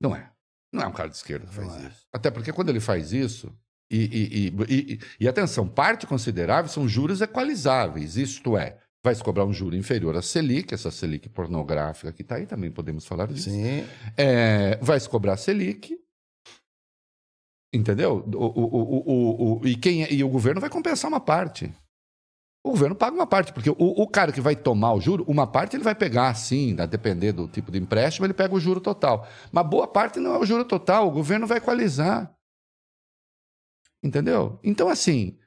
Não 0.00 0.16
é. 0.16 0.32
Não 0.72 0.82
é 0.82 0.86
um 0.86 0.92
cara 0.92 1.08
de 1.08 1.16
esquerda 1.16 1.46
que 1.46 1.54
faz 1.54 1.68
Não 1.68 1.76
é. 1.76 1.88
isso. 1.88 2.06
Até 2.12 2.30
porque 2.30 2.52
quando 2.52 2.70
ele 2.70 2.80
faz 2.80 3.12
isso, 3.12 3.56
e, 3.96 4.48
e, 4.48 4.54
e, 4.68 4.98
e- 5.20 5.28
atenção, 5.28 5.68
parte 5.68 6.06
considerável 6.06 6.70
são 6.70 6.88
juros 6.88 7.20
equalizáveis, 7.20 8.16
isto 8.16 8.56
é, 8.56 8.78
vai 9.04 9.14
se 9.14 9.22
cobrar 9.22 9.44
um 9.44 9.52
juro 9.52 9.76
inferior 9.76 10.16
à 10.16 10.22
Selic, 10.22 10.72
essa 10.72 10.90
Selic 10.90 11.28
pornográfica 11.28 12.12
que 12.12 12.22
está 12.22 12.36
aí, 12.36 12.46
também 12.46 12.70
podemos 12.70 13.04
falar 13.06 13.26
disso. 13.26 13.50
Sim. 13.50 13.84
É, 14.16 14.78
vai 14.80 14.98
se 14.98 15.08
cobrar 15.08 15.36
Selic, 15.36 15.98
entendeu? 17.74 18.24
O, 18.34 18.44
o, 18.44 18.64
o, 19.06 19.60
o, 19.60 19.66
e, 19.66 19.76
quem, 19.76 20.04
é- 20.04 20.12
e 20.12 20.22
o 20.22 20.28
governo 20.28 20.60
vai 20.60 20.70
compensar 20.70 21.08
uma 21.10 21.20
parte. 21.20 21.72
O 22.64 22.70
governo 22.70 22.94
paga 22.94 23.16
uma 23.16 23.26
parte, 23.26 23.52
porque 23.52 23.70
o, 23.70 23.74
o 23.78 24.06
cara 24.06 24.30
que 24.30 24.40
vai 24.40 24.54
tomar 24.54 24.92
o 24.94 25.00
juro, 25.00 25.24
uma 25.26 25.48
parte 25.48 25.74
ele 25.74 25.82
vai 25.82 25.96
pegar, 25.96 26.32
sim, 26.34 26.76
a 26.78 26.86
depender 26.86 27.32
do 27.32 27.48
tipo 27.48 27.72
de 27.72 27.78
empréstimo, 27.78 28.24
ele 28.24 28.32
pega 28.34 28.54
o 28.54 28.60
juro 28.60 28.80
total. 28.80 29.26
Mas 29.50 29.66
boa 29.66 29.88
parte 29.88 30.20
não 30.20 30.36
é 30.36 30.38
o 30.38 30.46
juro 30.46 30.64
total, 30.64 31.08
o 31.08 31.10
governo 31.10 31.44
vai 31.44 31.58
equalizar. 31.58 32.32
Entendeu? 34.02 34.58
Então, 34.62 34.88
assim, 34.88 35.38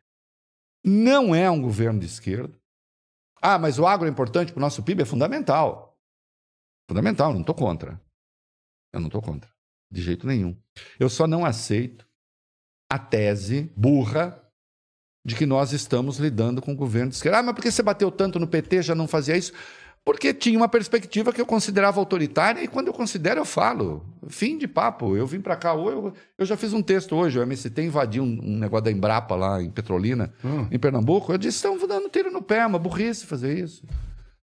não 0.83 1.35
é 1.35 1.49
um 1.49 1.61
governo 1.61 1.99
de 1.99 2.05
esquerda. 2.05 2.57
Ah, 3.41 3.59
mas 3.59 3.77
o 3.77 3.85
agro 3.85 4.07
é 4.07 4.11
importante 4.11 4.51
para 4.51 4.59
o 4.59 4.61
nosso 4.61 4.81
PIB? 4.81 5.01
É 5.01 5.05
fundamental. 5.05 5.97
Fundamental, 6.89 7.33
não 7.33 7.41
estou 7.41 7.55
contra. 7.55 8.01
Eu 8.93 8.99
não 8.99 9.07
estou 9.07 9.21
contra. 9.21 9.49
De 9.91 10.01
jeito 10.01 10.25
nenhum. 10.25 10.55
Eu 10.99 11.09
só 11.09 11.27
não 11.27 11.45
aceito 11.45 12.07
a 12.89 12.97
tese 12.97 13.71
burra 13.75 14.41
de 15.25 15.35
que 15.35 15.45
nós 15.45 15.73
estamos 15.73 16.17
lidando 16.17 16.61
com 16.61 16.71
o 16.71 16.75
governo 16.75 17.09
de 17.09 17.15
esquerda. 17.15 17.39
Ah, 17.39 17.43
mas 17.43 17.55
por 17.55 17.61
que 17.61 17.71
você 17.71 17.81
bateu 17.81 18.11
tanto 18.11 18.39
no 18.39 18.47
PT, 18.47 18.83
já 18.83 18.95
não 18.95 19.07
fazia 19.07 19.35
isso? 19.35 19.53
Porque 20.05 20.31
tinha 20.35 20.55
uma 20.55 20.69
perspectiva 20.69 21.33
que 21.33 21.41
eu 21.41 21.47
considerava 21.47 21.99
autoritária 21.99 22.63
e 22.63 22.67
quando 22.67 22.87
eu 22.87 22.93
considero 22.93 23.39
eu 23.41 23.45
falo. 23.45 24.05
Fim 24.27 24.55
de 24.55 24.67
papo. 24.67 25.17
Eu 25.17 25.25
vim 25.25 25.41
para 25.41 25.55
cá 25.55 25.73
hoje, 25.73 25.97
eu, 25.97 26.13
eu 26.37 26.45
já 26.45 26.55
fiz 26.55 26.73
um 26.73 26.81
texto 26.83 27.15
hoje, 27.15 27.39
o 27.39 27.41
MST 27.41 27.81
invadiu 27.81 28.21
um, 28.23 28.39
um 28.43 28.57
negócio 28.59 28.85
da 28.85 28.91
Embrapa 28.91 29.35
lá 29.35 29.61
em 29.61 29.71
Petrolina, 29.71 30.31
Hum. 30.43 30.67
em 30.71 30.77
Pernambuco. 30.77 31.31
Eu 31.31 31.39
disse, 31.39 31.57
estão 31.57 31.75
dando 31.87 32.07
tiro 32.09 32.29
no 32.31 32.41
pé, 32.43 32.59
é 32.59 32.65
uma 32.67 32.77
burrice 32.77 33.25
fazer 33.25 33.57
isso. 33.57 33.83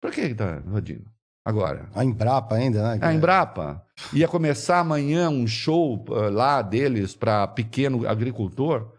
Por 0.03 0.11
que 0.13 0.21
está 0.21 0.61
invadindo? 0.67 1.05
Agora, 1.45 1.89
A 1.95 2.05
Embrapa 2.05 2.57
ainda, 2.57 2.83
né? 2.95 2.99
a 3.01 3.15
Embrapa 3.15 3.83
ia 4.13 4.29
começar 4.29 4.81
amanhã 4.81 5.31
um 5.31 5.47
show 5.47 6.05
ah, 6.11 6.29
lá 6.29 6.61
deles 6.61 7.17
para 7.17 7.47
pequeno 7.49 8.07
agricultor. 8.07 8.93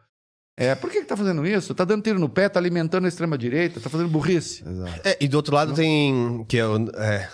É, 0.60 0.76
por 0.76 0.92
que 0.92 0.98
está 0.98 1.16
fazendo 1.16 1.48
isso? 1.48 1.72
Está 1.72 1.86
dando 1.86 2.04
tiro 2.04 2.20
no 2.20 2.28
pé, 2.28 2.48
está 2.48 2.60
alimentando 2.60 3.06
a 3.06 3.08
extrema-direita, 3.08 3.78
está 3.80 3.90
fazendo 3.90 4.10
burrice. 4.10 4.62
Exato. 4.68 5.02
É, 5.08 5.18
e 5.22 5.28
do 5.28 5.38
outro 5.38 5.56
lado 5.56 5.74
tem. 5.74 6.44
Que 6.50 6.58
eu, 6.58 6.76
é, 6.98 7.30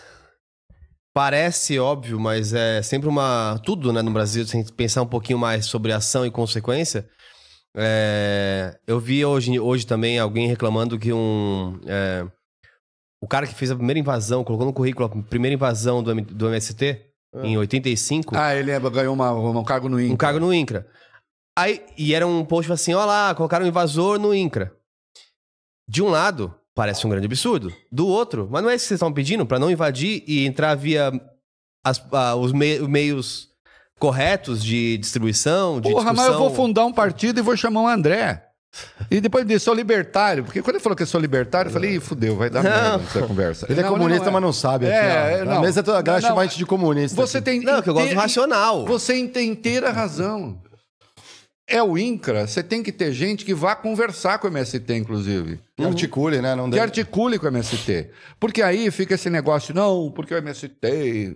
parece 1.14 1.80
óbvio, 1.80 2.20
mas 2.20 2.54
é 2.54 2.82
sempre 2.82 3.10
uma. 3.10 3.60
Tudo 3.66 3.92
né, 3.92 4.02
no 4.02 4.12
Brasil, 4.12 4.46
sem 4.46 4.64
pensar 4.64 5.02
um 5.02 5.08
pouquinho 5.08 5.40
mais 5.40 5.66
sobre 5.66 5.92
ação 5.92 6.26
e 6.26 6.32
consequência. 6.32 7.08
É, 7.76 8.78
eu 8.88 9.00
vi 9.00 9.26
hoje, 9.26 9.60
hoje 9.60 9.86
também 9.86 10.20
alguém 10.20 10.48
reclamando 10.48 10.98
que 11.00 11.12
um. 11.12 11.80
é, 11.88 12.26
o 13.22 13.28
cara 13.28 13.48
que 13.48 13.56
fez 13.56 13.72
a 13.72 13.76
primeira 13.76 14.00
invasão, 14.00 14.44
colocou 14.44 14.68
no 14.68 14.74
currículo 14.74 15.06
a 15.08 15.24
primeira 15.30 15.56
invasão 15.56 16.04
do, 16.04 16.12
M- 16.12 16.22
do 16.22 16.48
MST, 16.48 17.02
em 17.44 17.58
85. 17.58 18.36
Ah, 18.38 18.56
ele 18.56 18.70
é- 18.72 18.80
ganhou 18.80 19.14
uma- 19.16 19.34
um 19.34 19.64
cargo 19.64 19.90
no 19.90 20.00
INCRA. 20.00 20.14
Um 20.14 20.18
cargo 20.18 20.40
no 20.40 20.54
INCRA. 20.54 20.86
Aí, 21.58 21.82
e 21.98 22.14
era 22.14 22.28
um 22.28 22.44
post 22.44 22.72
assim, 22.72 22.94
ó 22.94 23.06
lá, 23.06 23.34
colocaram 23.34 23.66
um 23.66 23.68
invasor 23.70 24.20
no 24.20 24.34
INCRA. 24.34 24.74
De 25.88 26.02
um 26.04 26.10
lado, 26.10 26.54
parece 26.74 27.06
um 27.06 27.10
grande 27.10 27.26
absurdo. 27.28 27.74
Do 27.92 28.08
outro, 28.08 28.48
mas 28.52 28.62
não 28.64 28.70
é 28.70 28.76
isso 28.76 28.84
que 28.86 28.88
vocês 28.90 28.98
estão 28.98 29.14
pedindo? 29.14 29.46
Pra 29.46 29.60
não 29.60 29.72
invadir 29.72 30.24
e 30.28 30.46
entrar 30.46 30.76
via 30.76 31.12
as- 31.86 32.04
ah, 32.12 32.36
os 32.36 32.52
me- 32.52 32.80
meios 32.80 33.50
corretos 34.00 34.64
de 34.64 34.98
distribuição, 34.98 35.80
de 35.80 35.90
Porra, 35.92 36.06
mas 36.12 36.16
discussão? 36.26 36.34
eu 36.34 36.40
vou 36.40 36.54
fundar 36.56 36.86
um 36.86 36.92
partido 36.92 37.40
e 37.40 37.44
vou 37.44 37.56
chamar 37.56 37.82
o 37.84 37.88
André. 37.88 38.42
E 39.10 39.22
depois 39.22 39.48
disso, 39.48 39.64
sou 39.66 39.74
libertário. 39.74 40.44
Porque 40.44 40.62
quando 40.62 40.76
ele 40.76 40.84
falou 40.84 40.98
que 40.98 41.04
eu 41.04 41.08
sou 41.08 41.22
libertário, 41.22 41.70
eu 41.70 41.74
falei, 41.74 41.96
Ih, 41.96 42.00
fudeu, 42.02 42.36
vai 42.36 42.50
dar 42.50 42.62
merda 42.62 43.02
essa 43.06 43.22
conversa. 43.26 43.66
Ele 43.70 43.80
é 43.80 43.84
Não, 43.84 43.90
comunista, 43.92 44.26
não 44.26 44.34
mas 44.34 44.42
não 44.42 44.52
sabe. 44.52 44.88
Aqui, 44.88 44.96
É, 44.98 45.00
ó. 45.00 45.28
é, 45.42 45.46
não. 45.46 45.58
A 45.60 45.62
mesa 45.62 45.82
toda, 45.82 45.98
a 45.98 46.02
galera 46.02 46.22
Não, 46.24 46.28
chama 46.30 46.42
a 46.42 46.44
não. 46.44 46.50
gente 46.50 46.58
de 46.58 46.66
comunista. 46.66 47.16
Você 47.16 47.38
aqui. 47.38 47.46
tem. 47.46 47.62
Não, 47.62 47.82
que 47.82 47.90
eu 47.90 47.94
gosto 47.94 48.10
do 48.10 48.16
racional. 48.20 48.86
Você 48.86 49.26
tem 49.30 49.50
inteira 49.52 49.92
razão. 49.94 50.62
É 51.68 51.82
o 51.82 51.98
INCRA, 51.98 52.46
você 52.46 52.62
tem 52.62 52.84
que 52.84 52.92
ter 52.92 53.12
gente 53.12 53.44
que 53.44 53.54
vá 53.54 53.76
conversar 53.76 54.38
com 54.38 54.48
o 54.48 54.52
MST, 54.52 54.94
inclusive. 54.94 55.60
Que 55.76 55.84
articule, 55.84 56.40
né? 56.40 56.54
Não 56.54 56.66
Que 56.66 56.72
deve- 56.72 56.84
articule 56.84 57.40
com 57.40 57.46
o 57.46 57.50
MST. 57.50 58.10
Porque 58.40 58.62
aí 58.62 58.92
fica 58.92 59.16
esse 59.16 59.30
negócio, 59.32 59.74
não, 59.74 60.12
porque 60.12 60.34
o 60.34 60.38
MST 60.38 61.36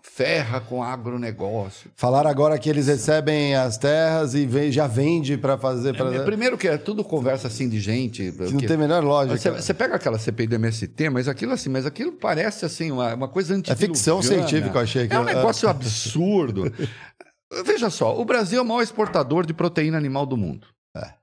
ferra 0.00 0.60
com 0.60 0.82
agronegócio. 0.82 1.90
Falaram 1.94 2.30
agora 2.30 2.58
que 2.58 2.70
eles 2.70 2.86
recebem 2.86 3.54
as 3.56 3.76
terras 3.76 4.32
e 4.34 4.46
vem- 4.46 4.72
já 4.72 4.86
vende 4.86 5.36
para 5.36 5.58
fazer. 5.58 5.94
Pra... 5.94 6.14
É, 6.14 6.20
Primeiro 6.24 6.56
que 6.56 6.66
é 6.66 6.78
tudo 6.78 7.04
conversa 7.04 7.48
assim 7.48 7.68
de 7.68 7.78
gente. 7.78 8.32
Que 8.32 8.42
não 8.52 8.58
tem 8.60 8.74
a 8.74 8.78
menor 8.78 9.04
lógica. 9.04 9.36
Você, 9.36 9.50
você 9.50 9.74
pega 9.74 9.96
aquela 9.96 10.18
CPI 10.18 10.46
do 10.46 10.54
MST, 10.54 11.10
mas 11.10 11.28
aquilo 11.28 11.52
assim, 11.52 11.68
mas 11.68 11.84
aquilo 11.84 12.12
parece 12.12 12.64
assim, 12.64 12.90
uma, 12.90 13.12
uma 13.14 13.28
coisa 13.28 13.60
É 13.66 13.74
ficção 13.76 14.22
científica, 14.22 14.78
eu 14.78 14.82
achei. 14.82 15.08
Que 15.08 15.14
É 15.14 15.18
um 15.20 15.24
negócio 15.24 15.68
absurdo. 15.68 16.72
Veja 17.64 17.88
só, 17.90 18.18
o 18.20 18.24
Brasil 18.24 18.58
é 18.58 18.62
o 18.62 18.64
maior 18.64 18.82
exportador 18.82 19.46
de 19.46 19.54
proteína 19.54 19.96
animal 19.96 20.26
do 20.26 20.36
mundo. 20.36 20.66
É. 20.96 21.14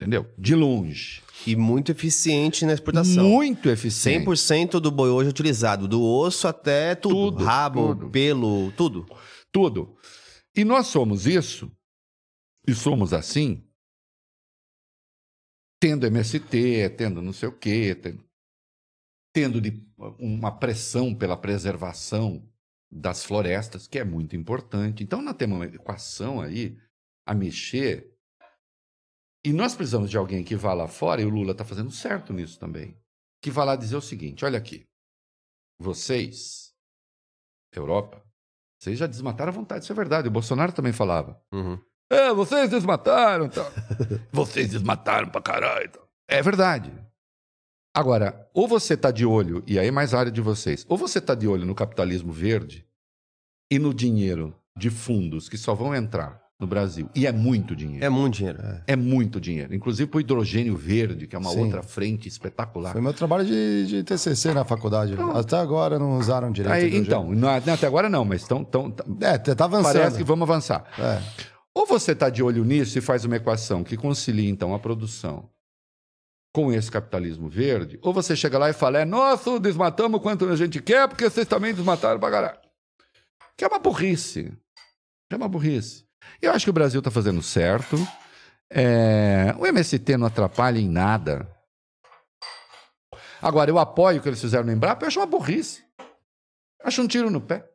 Entendeu? 0.00 0.30
De 0.38 0.54
longe. 0.54 1.22
E 1.46 1.56
muito 1.56 1.90
eficiente 1.92 2.64
na 2.66 2.72
exportação. 2.74 3.24
Muito 3.24 3.68
eficiente. 3.68 4.24
100% 4.26 4.80
do 4.80 4.90
boi 4.90 5.08
hoje 5.10 5.30
utilizado, 5.30 5.88
do 5.88 6.02
osso 6.02 6.46
até 6.46 6.94
tudo. 6.94 7.38
Tudo, 7.38 7.44
Rabo, 7.44 7.88
tudo. 7.94 8.10
pelo, 8.10 8.70
tudo. 8.72 9.06
Tudo. 9.52 9.96
E 10.54 10.64
nós 10.64 10.88
somos 10.88 11.26
isso, 11.26 11.70
e 12.66 12.74
somos 12.74 13.12
assim, 13.12 13.64
tendo 15.80 16.06
MST, 16.06 16.90
tendo 16.96 17.22
não 17.22 17.32
sei 17.32 17.48
o 17.48 17.52
quê, 17.52 17.94
tendo, 17.94 18.24
tendo 19.32 19.60
de- 19.60 19.86
uma 20.18 20.50
pressão 20.50 21.14
pela 21.14 21.36
preservação 21.36 22.46
das 22.90 23.24
florestas, 23.24 23.86
que 23.86 23.98
é 23.98 24.04
muito 24.04 24.34
importante. 24.34 25.02
Então, 25.02 25.22
nós 25.22 25.36
temos 25.36 25.58
uma 25.58 25.66
equação 25.66 26.40
aí 26.40 26.76
a 27.26 27.34
mexer. 27.34 28.12
E 29.44 29.52
nós 29.52 29.74
precisamos 29.74 30.10
de 30.10 30.16
alguém 30.16 30.42
que 30.42 30.56
vá 30.56 30.74
lá 30.74 30.88
fora, 30.88 31.22
e 31.22 31.24
o 31.24 31.30
Lula 31.30 31.52
está 31.52 31.64
fazendo 31.64 31.90
certo 31.90 32.32
nisso 32.32 32.58
também, 32.58 32.98
que 33.42 33.50
vá 33.50 33.64
lá 33.64 33.76
dizer 33.76 33.96
o 33.96 34.02
seguinte: 34.02 34.44
olha 34.44 34.58
aqui, 34.58 34.84
vocês, 35.78 36.74
Europa, 37.72 38.22
vocês 38.78 38.98
já 38.98 39.06
desmataram 39.06 39.50
à 39.50 39.54
vontade, 39.54 39.84
isso 39.84 39.92
é 39.92 39.96
verdade. 39.96 40.28
O 40.28 40.32
Bolsonaro 40.32 40.72
também 40.72 40.92
falava. 40.92 41.40
Uhum. 41.52 41.78
É, 42.10 42.32
vocês 42.32 42.68
desmataram. 42.68 43.48
Tal. 43.48 43.70
vocês 44.32 44.70
desmataram 44.70 45.30
pra 45.30 45.40
caralho. 45.40 45.92
É 46.28 46.42
verdade. 46.42 46.92
Agora, 47.94 48.48
ou 48.54 48.68
você 48.68 48.94
está 48.94 49.10
de 49.10 49.26
olho, 49.26 49.64
e 49.66 49.78
aí 49.78 49.88
é 49.88 49.90
mais 49.90 50.14
a 50.14 50.20
área 50.20 50.32
de 50.32 50.40
vocês, 50.40 50.86
ou 50.88 50.96
você 50.96 51.18
está 51.18 51.34
de 51.34 51.48
olho 51.48 51.66
no 51.66 51.74
capitalismo 51.74 52.32
verde 52.32 52.86
e 53.70 53.78
no 53.78 53.92
dinheiro 53.92 54.54
de 54.76 54.90
fundos 54.90 55.48
que 55.48 55.58
só 55.58 55.74
vão 55.74 55.94
entrar 55.94 56.40
no 56.58 56.66
Brasil. 56.66 57.08
E 57.14 57.26
é 57.26 57.32
muito 57.32 57.74
dinheiro. 57.74 58.04
É 58.04 58.08
muito 58.08 58.34
dinheiro. 58.36 58.58
É, 58.86 58.94
muito 58.94 59.40
dinheiro. 59.40 59.74
Inclusive 59.74 60.08
para 60.08 60.18
o 60.18 60.20
hidrogênio 60.20 60.76
verde, 60.76 61.26
que 61.26 61.34
é 61.34 61.38
uma 61.38 61.50
Sim. 61.50 61.64
outra 61.64 61.82
frente 61.82 62.28
espetacular. 62.28 62.92
Foi 62.92 63.00
meu 63.00 63.14
trabalho 63.14 63.46
de, 63.46 63.86
de 63.86 64.04
TCC 64.04 64.52
na 64.52 64.64
faculdade. 64.64 65.14
Até 65.34 65.56
agora 65.56 65.98
não 65.98 66.18
usaram 66.18 66.52
direito. 66.52 66.74
Aí, 66.74 66.96
então, 66.96 67.24
não, 67.24 67.60
não, 67.60 67.74
até 67.74 67.86
agora 67.86 68.10
não, 68.10 68.24
mas 68.24 68.42
estão. 68.42 68.62
Tão, 68.62 68.94
É, 69.20 69.38
tá 69.38 69.64
avançando. 69.64 69.92
parece 69.94 70.18
que 70.18 70.24
vamos 70.24 70.48
avançar. 70.48 70.84
É. 70.98 71.20
Ou 71.74 71.86
você 71.86 72.12
está 72.12 72.28
de 72.28 72.42
olho 72.42 72.64
nisso 72.64 72.98
e 72.98 73.00
faz 73.00 73.24
uma 73.24 73.36
equação 73.36 73.82
que 73.82 73.96
concilia, 73.96 74.50
então, 74.50 74.74
a 74.74 74.78
produção 74.78 75.48
com 76.52 76.72
esse 76.72 76.90
capitalismo 76.90 77.48
verde, 77.48 77.98
ou 78.02 78.12
você 78.12 78.34
chega 78.34 78.58
lá 78.58 78.68
e 78.68 78.72
fala, 78.72 79.00
é 79.00 79.04
nosso, 79.04 79.60
desmatamos 79.60 80.20
quanto 80.20 80.48
a 80.48 80.56
gente 80.56 80.82
quer, 80.82 81.08
porque 81.08 81.28
vocês 81.28 81.46
também 81.46 81.72
desmataram 81.72 82.18
pra 82.18 82.30
caralho. 82.30 82.58
Que 83.56 83.64
é 83.64 83.68
uma 83.68 83.78
burrice. 83.78 84.52
É 85.30 85.36
uma 85.36 85.48
burrice. 85.48 86.04
Eu 86.42 86.52
acho 86.52 86.64
que 86.66 86.70
o 86.70 86.72
Brasil 86.72 86.98
está 86.98 87.10
fazendo 87.10 87.42
certo. 87.42 87.96
É, 88.68 89.54
O 89.58 89.66
MST 89.66 90.16
não 90.16 90.26
atrapalha 90.26 90.78
em 90.78 90.88
nada. 90.88 91.48
Agora, 93.40 93.70
eu 93.70 93.78
apoio 93.78 94.18
o 94.18 94.22
que 94.22 94.28
eles 94.28 94.40
fizeram 94.40 94.64
no 94.64 94.72
Embrapa, 94.72 95.04
eu 95.04 95.08
acho 95.08 95.20
uma 95.20 95.26
burrice. 95.26 95.84
Acho 96.82 97.02
um 97.02 97.06
tiro 97.06 97.30
no 97.30 97.40
pé. 97.40 97.68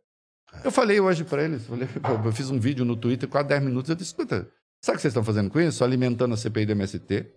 Eu 0.63 0.71
falei 0.71 0.99
hoje 0.99 1.23
para 1.23 1.43
eles, 1.43 1.67
eu 1.69 2.31
fiz 2.31 2.49
um 2.49 2.59
vídeo 2.59 2.85
no 2.85 2.95
Twitter, 2.95 3.27
quase 3.27 3.47
10 3.47 3.63
minutos, 3.63 3.89
eu 3.89 3.95
disse, 3.95 4.11
escuta, 4.11 4.49
sabe 4.81 4.95
o 4.95 4.97
que 4.97 5.01
vocês 5.01 5.11
estão 5.11 5.23
fazendo 5.23 5.49
com 5.49 5.59
isso? 5.59 5.83
Alimentando 5.83 6.33
a 6.33 6.37
CPI 6.37 6.65
do 6.65 6.71
MST. 6.73 7.33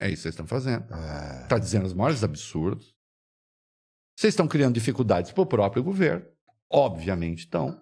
É 0.00 0.06
isso 0.06 0.16
que 0.16 0.22
vocês 0.22 0.32
estão 0.34 0.46
fazendo. 0.46 0.84
Está 1.42 1.58
dizendo 1.58 1.86
os 1.86 1.92
maiores 1.94 2.22
absurdos. 2.22 2.94
Vocês 4.16 4.32
estão 4.32 4.48
criando 4.48 4.74
dificuldades 4.74 5.32
para 5.32 5.42
o 5.42 5.46
próprio 5.46 5.82
governo. 5.82 6.24
Obviamente 6.70 7.40
estão. 7.40 7.80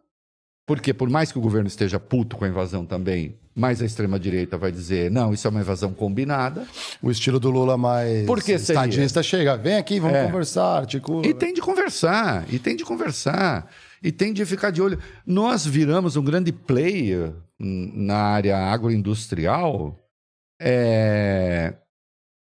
Porque 0.67 0.93
por 0.93 1.09
mais 1.09 1.31
que 1.31 1.39
o 1.39 1.41
governo 1.41 1.69
esteja 1.69 2.01
puto 2.01 2.37
com 2.37 2.45
a 2.45 2.49
invasão 2.49 2.85
também, 2.85 3.39
mais 3.55 3.81
a 3.81 3.87
extrema-direita 3.87 4.59
vai 4.59 4.73
dizer, 4.73 5.11
não, 5.13 5.33
isso 5.33 5.47
é 5.47 5.51
uma 5.51 5.61
invasão 5.61 5.93
combinada. 5.95 6.67
O 7.01 7.11
estilo 7.11 7.39
do 7.39 7.51
Lula 7.51 7.77
mais 7.79 8.27
Por 8.27 8.39
que 8.39 8.59
seria? 8.59 8.81
estadista 8.83 9.23
chega, 9.23 9.57
vem 9.57 9.77
aqui, 9.77 10.01
vamos 10.01 10.17
É. 10.17 10.27
conversar, 10.27 10.79
articula. 10.79 11.25
E 11.25 11.33
tem 11.33 11.55
de 11.55 11.61
conversar, 11.61 12.53
e 12.53 12.59
tem 12.59 12.75
de 12.75 12.85
conversar, 12.85 13.71
e 14.03 14.11
tem 14.11 14.33
de 14.33 14.45
ficar 14.45 14.71
de 14.71 14.83
olho. 14.83 14.99
Nós 15.25 15.65
viramos 15.65 16.17
um 16.17 16.25
grande 16.25 16.51
player 16.53 17.33
na 17.59 18.17
área 18.19 18.57
agroindustrial 18.59 19.97
é, 20.61 21.75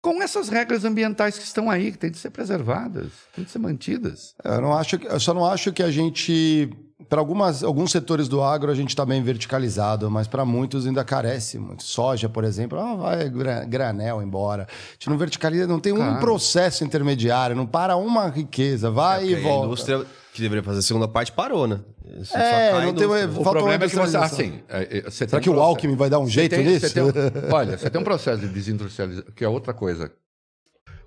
com 0.05 0.21
essas 0.21 0.49
regras 0.49 0.85
ambientais 0.85 1.35
que 1.35 1.43
estão 1.43 1.67
aí, 1.67 1.91
que 1.91 1.97
têm 1.97 2.11
de 2.11 2.19
ser 2.19 2.29
preservadas, 2.29 3.07
têm 3.33 3.43
de 3.43 3.49
ser 3.49 3.57
mantidas. 3.57 4.35
Eu, 4.43 4.61
não 4.61 4.71
acho, 4.71 4.97
eu 4.97 5.19
só 5.19 5.33
não 5.33 5.43
acho 5.43 5.73
que 5.73 5.81
a 5.81 5.89
gente, 5.89 6.69
para 7.09 7.19
algumas 7.19 7.63
alguns 7.63 7.91
setores 7.91 8.27
do 8.27 8.41
agro, 8.41 8.71
a 8.71 8.75
gente 8.75 8.89
está 8.89 9.05
bem 9.05 9.21
verticalizado, 9.23 10.09
mas 10.09 10.27
para 10.27 10.43
muitos 10.45 10.85
ainda 10.85 11.03
carece 11.03 11.57
muito. 11.59 11.83
Soja, 11.83 12.27
por 12.29 12.43
exemplo, 12.43 12.79
ah, 12.79 12.95
vai 12.95 13.29
gra- 13.29 13.63
granel 13.65 14.21
embora. 14.21 14.63
A 14.69 14.91
gente 14.93 15.09
não 15.09 15.17
verticaliza, 15.17 15.67
não 15.67 15.79
tem 15.79 15.93
um 15.93 15.97
Claro. 15.97 16.19
processo 16.19 16.83
intermediário, 16.83 17.55
não 17.55 17.65
para 17.67 17.95
uma 17.95 18.27
riqueza, 18.27 18.89
vai 18.91 19.25
e 19.25 19.29
Porque 19.29 19.41
volta. 19.43 19.63
A 19.63 19.67
indústria 19.67 20.05
que 20.33 20.41
deveria 20.41 20.63
fazer 20.63 20.79
a 20.79 20.81
segunda 20.81 21.07
parte 21.07 21.31
parou, 21.31 21.65
né? 21.67 21.79
Isso 22.19 22.31
só 22.33 22.37
É, 22.37 22.85
não 22.85 22.93
tem-. 22.93 23.07
O 23.07 23.43
problema 23.43 23.85
é 23.85 23.89
que 23.89 23.95
você, 23.95 24.17
assim, 24.17 24.61
é, 24.67 24.97
é, 24.97 25.01
você 25.03 25.11
Será 25.27 25.31
tem 25.31 25.39
que 25.41 25.49
o 25.49 25.53
processo- 25.53 25.69
Alckmin 25.69 25.95
vai 25.95 26.09
dar 26.09 26.19
um 26.19 26.27
jeito 26.27 26.55
tem- 26.55 26.65
nisso? 26.65 26.87
você 26.89 26.93
tem 26.93 27.03
um- 27.03 27.53
olha, 27.53 27.77
você 27.77 27.89
tem 27.89 28.01
um 28.01 28.03
processo 28.03 28.41
de 28.41 28.49
desindustrialização, 28.49 29.31
que 29.33 29.43
é 29.45 29.47
outra 29.47 29.73
coisa, 29.73 30.11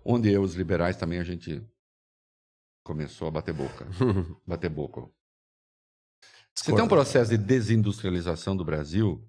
onde 0.04 0.32
eu, 0.32 0.42
os 0.42 0.54
liberais, 0.54 0.96
também 0.96 1.18
a 1.18 1.24
gente 1.24 1.62
começou 2.84 3.28
a 3.28 3.30
bater 3.30 3.52
boca. 3.52 3.86
bater 4.46 4.70
boca. 4.70 5.02
Você 6.64 6.74
tem 6.74 6.84
um 6.84 6.88
processo 6.88 7.30
de 7.30 7.38
desindustrialização 7.38 8.56
do 8.56 8.64
Brasil 8.64 9.24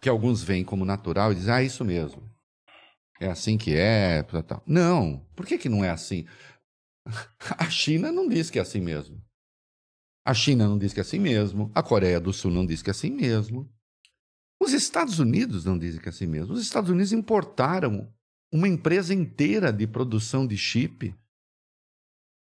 que 0.00 0.08
alguns 0.08 0.42
veem 0.42 0.64
como 0.64 0.84
natural 0.84 1.32
e 1.32 1.36
dizem, 1.36 1.54
ah, 1.54 1.62
isso 1.62 1.84
mesmo. 1.84 2.22
É 3.20 3.30
assim 3.30 3.56
que 3.56 3.74
é. 3.74 4.22
Tal, 4.24 4.42
tal. 4.42 4.62
Não. 4.66 5.26
Por 5.34 5.46
que, 5.46 5.56
que 5.56 5.68
não 5.68 5.84
é 5.84 5.90
assim? 5.90 6.26
A 7.58 7.70
China 7.70 8.12
não 8.12 8.28
diz 8.28 8.50
que 8.50 8.58
é 8.58 8.62
assim 8.62 8.80
mesmo. 8.80 9.22
A 10.24 10.34
China 10.34 10.68
não 10.68 10.78
diz 10.78 10.92
que 10.92 11.00
é 11.00 11.02
assim 11.02 11.18
mesmo. 11.18 11.70
A 11.74 11.82
Coreia 11.82 12.20
do 12.20 12.32
Sul 12.32 12.50
não 12.50 12.66
diz 12.66 12.82
que 12.82 12.90
é 12.90 12.92
assim 12.92 13.10
mesmo. 13.10 13.72
Os 14.60 14.72
Estados 14.72 15.18
Unidos 15.18 15.64
não 15.64 15.78
dizem 15.78 16.00
que 16.00 16.08
é 16.08 16.10
assim 16.10 16.26
mesmo. 16.26 16.52
Os 16.54 16.60
Estados 16.60 16.90
Unidos 16.90 17.12
importaram 17.12 18.12
uma 18.52 18.68
empresa 18.68 19.14
inteira 19.14 19.72
de 19.72 19.86
produção 19.86 20.46
de 20.46 20.56
chip 20.56 21.14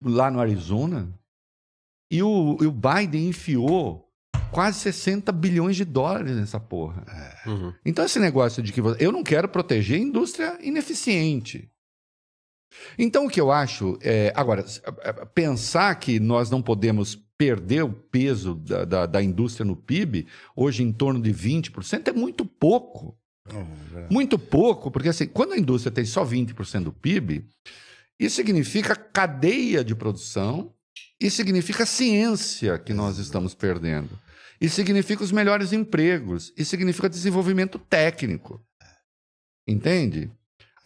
lá 0.03 0.29
no 0.29 0.39
Arizona 0.39 1.11
e 2.11 2.21
o, 2.21 2.57
e 2.61 2.65
o 2.65 2.71
Biden 2.71 3.27
enfiou 3.29 4.09
quase 4.51 4.79
60 4.79 5.31
bilhões 5.31 5.75
de 5.75 5.83
dólares 5.83 6.35
nessa 6.35 6.59
porra. 6.59 7.03
Uhum. 7.45 7.73
Então, 7.85 8.05
esse 8.05 8.19
negócio 8.19 8.63
de 8.63 8.71
que 8.71 8.81
você- 8.81 9.03
eu 9.05 9.11
não 9.11 9.23
quero 9.23 9.47
proteger 9.49 9.97
a 9.97 10.03
indústria 10.03 10.57
ineficiente. 10.61 11.69
Então, 12.97 13.25
o 13.25 13.29
que 13.29 13.39
eu 13.39 13.51
acho 13.51 13.97
é. 14.01 14.31
Agora, 14.35 14.61
é, 14.61 15.09
é, 15.09 15.25
pensar 15.25 15.93
que 15.95 16.19
nós 16.19 16.49
não 16.49 16.61
podemos 16.61 17.15
perder 17.37 17.83
o 17.83 17.91
peso 17.91 18.55
da, 18.55 18.85
da, 18.85 19.05
da 19.05 19.21
indústria 19.23 19.65
no 19.65 19.75
PIB, 19.75 20.27
hoje 20.55 20.83
em 20.83 20.91
torno 20.91 21.21
de 21.21 21.33
20%, 21.33 22.07
é 22.07 22.13
muito 22.13 22.45
pouco. 22.45 23.17
Muito 24.09 24.39
pouco, 24.39 24.89
porque 24.89 25.09
assim, 25.09 25.27
quando 25.27 25.53
a 25.53 25.57
indústria 25.57 25.91
tem 25.91 26.03
só 26.05 26.25
20% 26.25 26.83
do 26.85 26.91
PIB, 26.93 27.45
isso 28.19 28.37
significa 28.37 28.95
cadeia 28.95 29.83
de 29.83 29.93
produção 29.93 30.73
e 31.21 31.29
significa 31.29 31.85
ciência 31.85 32.77
que 32.77 32.93
nós 32.93 33.17
estamos 33.17 33.53
perdendo. 33.53 34.19
E 34.59 34.69
significa 34.69 35.23
os 35.23 35.31
melhores 35.31 35.73
empregos. 35.73 36.53
E 36.57 36.63
significa 36.63 37.09
desenvolvimento 37.09 37.77
técnico. 37.77 38.61
Entende? 39.67 40.31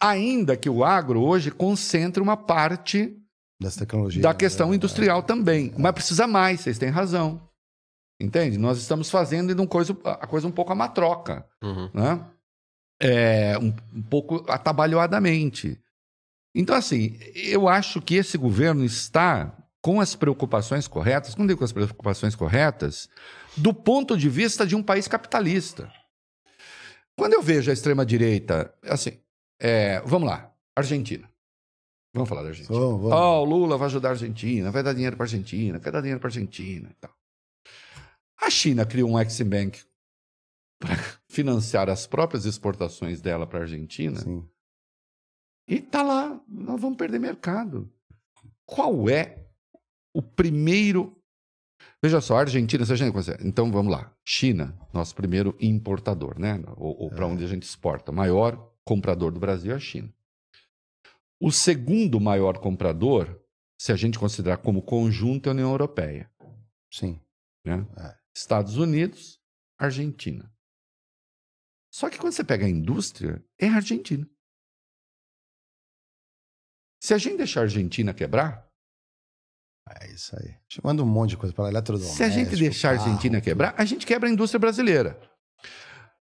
Ainda 0.00 0.56
que 0.56 0.68
o 0.68 0.84
agro 0.84 1.20
hoje 1.22 1.50
concentre 1.50 2.22
uma 2.22 2.36
parte 2.36 3.16
Dessa 3.60 3.80
tecnologia. 3.80 4.22
da 4.22 4.30
né? 4.30 4.34
questão 4.34 4.74
industrial 4.74 5.22
também. 5.22 5.72
Mas 5.78 5.92
precisa 5.92 6.26
mais, 6.26 6.60
vocês 6.60 6.78
têm 6.78 6.88
razão. 6.88 7.48
Entende? 8.20 8.58
Nós 8.58 8.78
estamos 8.78 9.10
fazendo 9.10 9.54
de 9.54 9.60
um 9.60 9.66
coisa, 9.66 9.96
a 10.04 10.26
coisa 10.26 10.46
um 10.46 10.52
pouco 10.52 10.72
a 10.72 10.74
matroca 10.74 11.46
Uhum. 11.62 11.90
né? 11.94 12.26
É, 13.02 13.58
um, 13.58 13.72
um 13.94 14.02
pouco 14.02 14.44
atabalhoadamente. 14.50 15.78
Então, 16.54 16.74
assim, 16.74 17.18
eu 17.34 17.68
acho 17.68 18.00
que 18.02 18.16
esse 18.16 18.36
governo 18.36 18.84
está 18.84 19.56
com 19.82 20.00
as 20.00 20.14
preocupações 20.14 20.86
corretas, 20.86 21.34
quando 21.34 21.48
eu 21.48 21.54
digo 21.54 21.58
com 21.58 21.64
as 21.64 21.72
preocupações 21.72 22.34
corretas, 22.34 23.08
do 23.56 23.72
ponto 23.72 24.16
de 24.16 24.28
vista 24.28 24.66
de 24.66 24.76
um 24.76 24.82
país 24.82 25.08
capitalista. 25.08 25.90
Quando 27.16 27.34
eu 27.34 27.42
vejo 27.42 27.70
a 27.70 27.74
extrema-direita, 27.74 28.74
assim, 28.84 29.18
é, 29.58 30.00
vamos 30.00 30.28
lá, 30.28 30.52
Argentina. 30.76 31.30
Vamos 32.12 32.28
falar 32.28 32.42
da 32.42 32.48
Argentina. 32.48 32.78
Vamos, 32.78 33.02
vamos. 33.02 33.12
Ó, 33.12 33.42
o 33.42 33.44
Lula 33.44 33.76
vai 33.76 33.86
ajudar 33.86 34.08
a 34.08 34.12
Argentina, 34.12 34.70
vai 34.70 34.82
dar 34.82 34.92
dinheiro 34.92 35.16
para 35.16 35.24
a 35.24 35.28
Argentina, 35.28 35.78
quer 35.78 35.92
dar 35.92 36.00
dinheiro 36.00 36.20
para 36.20 36.28
a 36.28 36.30
Argentina 36.30 36.88
e 36.90 36.94
tal. 36.94 37.14
A 38.40 38.50
China 38.50 38.84
criou 38.84 39.10
um 39.10 39.20
Ex-Bank 39.20 39.82
para 40.78 40.96
financiar 41.28 41.88
as 41.88 42.06
próprias 42.06 42.46
exportações 42.46 43.20
dela 43.20 43.46
para 43.46 43.60
a 43.60 43.62
Argentina 43.62 44.18
Sim. 44.18 44.48
e 45.68 45.80
tá 45.80 46.02
lá, 46.02 46.40
nós 46.48 46.80
vamos 46.80 46.96
perder 46.96 47.20
mercado. 47.20 47.92
Qual 48.64 49.08
é 49.08 49.39
o 50.14 50.22
primeiro. 50.22 51.16
Veja 52.02 52.20
só, 52.20 52.36
a 52.36 52.40
Argentina, 52.40 52.84
se 52.84 52.92
a 52.92 52.96
gente 52.96 53.12
consegue. 53.12 53.46
Então 53.46 53.70
vamos 53.70 53.92
lá. 53.92 54.14
China, 54.24 54.78
nosso 54.92 55.14
primeiro 55.14 55.56
importador, 55.60 56.38
né? 56.38 56.62
Ou, 56.76 57.04
ou 57.04 57.10
para 57.10 57.26
onde 57.26 57.44
a 57.44 57.46
gente 57.46 57.62
exporta. 57.62 58.10
O 58.10 58.14
maior 58.14 58.72
comprador 58.84 59.32
do 59.32 59.40
Brasil 59.40 59.72
é 59.72 59.76
a 59.76 59.80
China. 59.80 60.12
O 61.40 61.50
segundo 61.50 62.20
maior 62.20 62.58
comprador, 62.58 63.40
se 63.80 63.92
a 63.92 63.96
gente 63.96 64.18
considerar 64.18 64.58
como 64.58 64.82
conjunto, 64.82 65.46
é 65.46 65.50
a 65.50 65.52
União 65.52 65.70
Europeia. 65.70 66.30
Sim. 66.92 67.20
Né? 67.64 67.86
É. 67.96 68.18
Estados 68.34 68.76
Unidos, 68.76 69.40
Argentina. 69.78 70.52
Só 71.92 72.08
que 72.08 72.18
quando 72.18 72.32
você 72.32 72.44
pega 72.44 72.66
a 72.66 72.70
indústria, 72.70 73.44
é 73.58 73.68
a 73.68 73.76
Argentina. 73.76 74.28
Se 77.02 77.14
a 77.14 77.18
gente 77.18 77.38
deixar 77.38 77.60
a 77.60 77.62
Argentina 77.64 78.14
quebrar, 78.14 78.69
É 80.00 80.12
isso 80.12 80.36
aí. 80.36 80.54
Manda 80.84 81.02
um 81.02 81.06
monte 81.06 81.30
de 81.30 81.36
coisa 81.36 81.54
para. 81.54 81.68
Eletrodoméstico. 81.68 82.16
se 82.16 82.22
a 82.22 82.28
gente 82.28 82.56
deixar 82.56 82.90
a 82.90 82.96
carro, 82.96 83.08
Argentina 83.08 83.40
quebrar, 83.40 83.74
a 83.76 83.84
gente 83.84 84.06
quebra 84.06 84.28
a 84.28 84.32
indústria 84.32 84.58
brasileira. 84.58 85.18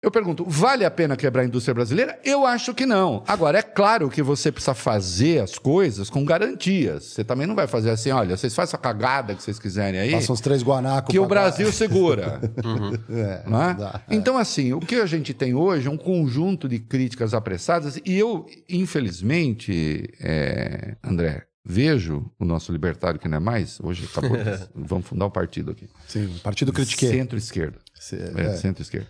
Eu 0.01 0.13
pergunto, 0.13 0.45
vale 0.47 0.85
a 0.85 0.91
pena 0.93 1.17
quebrar 1.17 1.43
a 1.43 1.45
indústria 1.45 1.75
brasileira? 1.75 2.21
Eu 2.25 2.47
acho 2.47 2.73
que 2.73 2.87
não. 2.87 3.25
Agora, 3.27 3.59
é 3.59 3.63
claro 3.63 4.09
que 4.09 4.23
você 4.23 4.53
precisa 4.53 4.73
fazer 4.73 5.43
as 5.43 5.59
coisas 5.59 6.09
com 6.09 6.25
garantias. 6.25 7.05
Você 7.05 7.25
também 7.25 7.49
não 7.49 7.57
vai 7.57 7.67
fazer 7.67 7.91
assim, 7.91 8.13
olha, 8.13 8.37
vocês 8.37 8.55
fazem 8.55 8.71
essa 8.71 8.79
cagada 8.79 9.35
que 9.35 9.43
vocês 9.43 9.59
quiserem 9.59 9.99
aí. 9.99 10.13
Passa 10.13 10.33
uns 10.33 10.41
três 10.41 10.63
guanacos. 10.63 11.11
Que 11.11 11.19
o. 11.19 11.27
Brasil 11.27 11.73
segura. 11.73 12.41
Uhum. 12.65 12.93
É, 13.11 13.43
não 13.47 13.63
é? 13.63 13.75
dá, 13.75 14.03
é. 14.09 14.15
Então, 14.15 14.37
assim, 14.37 14.73
o 14.73 14.81
que 14.81 14.97
a 14.97 15.07
gente 15.07 15.33
tem 15.33 15.55
hoje 15.55 15.87
é 15.87 15.91
um 15.91 15.97
conjunto 15.97 16.69
de 16.69 16.79
críticas 16.79 17.33
apressadas, 17.33 18.01
e 18.05 18.19
eu, 18.19 18.47
infelizmente, 18.69 20.11
é, 20.21 20.97
André, 21.03 21.47
vejo 21.65 22.31
o 22.39 22.45
nosso 22.45 22.73
libertário, 22.73 23.21
que 23.21 23.29
não 23.29 23.37
é 23.37 23.41
mais, 23.41 23.79
hoje 23.81 24.07
acabou, 24.07 24.37
de- 24.37 24.69
vamos 24.75 25.07
fundar 25.07 25.27
um 25.27 25.31
partido 25.31 25.71
aqui. 25.73 25.89
Sim, 26.07 26.39
partido 26.43 26.73
critiquei. 26.73 27.11
Centro-esquerda. 27.11 27.79
Se- 27.95 28.17
É, 28.17 28.41
é. 28.41 28.57
centro-esquerda. 28.57 29.09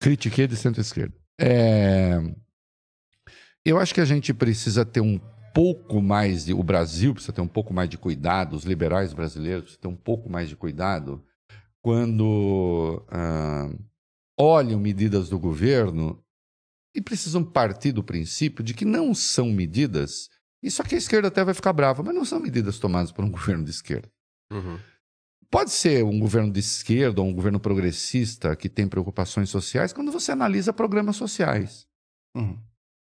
Critiquei 0.00 0.46
de 0.46 0.56
centro-esquerda. 0.56 1.14
É, 1.40 2.18
Eu 3.64 3.78
acho 3.78 3.94
que 3.94 4.00
a 4.00 4.04
gente 4.04 4.32
precisa 4.34 4.84
ter 4.84 5.00
um 5.00 5.18
pouco 5.54 6.00
mais 6.02 6.44
de. 6.46 6.52
O 6.54 6.62
Brasil 6.62 7.12
precisa 7.14 7.32
ter 7.32 7.40
um 7.40 7.48
pouco 7.48 7.72
mais 7.74 7.88
de 7.88 7.96
cuidado, 7.98 8.54
os 8.56 8.64
liberais 8.64 9.12
brasileiros 9.12 9.62
precisam 9.64 9.80
ter 9.82 9.88
um 9.88 9.96
pouco 9.96 10.28
mais 10.30 10.48
de 10.48 10.56
cuidado 10.56 11.22
quando 11.80 13.04
ah, 13.08 13.70
olham 14.38 14.78
medidas 14.80 15.28
do 15.28 15.38
governo 15.38 16.22
e 16.94 17.00
precisam 17.00 17.44
partir 17.44 17.92
do 17.92 18.02
princípio 18.02 18.62
de 18.64 18.72
que 18.74 18.84
não 18.84 19.14
são 19.14 19.50
medidas. 19.50 20.28
Isso 20.62 20.80
aqui 20.80 20.94
a 20.94 20.98
esquerda 20.98 21.28
até 21.28 21.42
vai 21.44 21.54
ficar 21.54 21.72
brava, 21.72 22.02
mas 22.02 22.14
não 22.14 22.24
são 22.24 22.38
medidas 22.38 22.78
tomadas 22.78 23.10
por 23.10 23.24
um 23.24 23.30
governo 23.32 23.64
de 23.64 23.70
esquerda. 23.70 24.08
Uhum. 24.52 24.78
Pode 25.50 25.70
ser 25.70 26.02
um 26.04 26.18
governo 26.18 26.50
de 26.50 26.60
esquerda 26.60 27.20
ou 27.20 27.26
um 27.26 27.34
governo 27.34 27.60
progressista 27.60 28.56
que 28.56 28.68
tem 28.68 28.88
preocupações 28.88 29.50
sociais 29.50 29.92
quando 29.92 30.10
você 30.12 30.32
analisa 30.32 30.72
programas 30.72 31.16
sociais, 31.16 31.86
Uhum. 32.34 32.58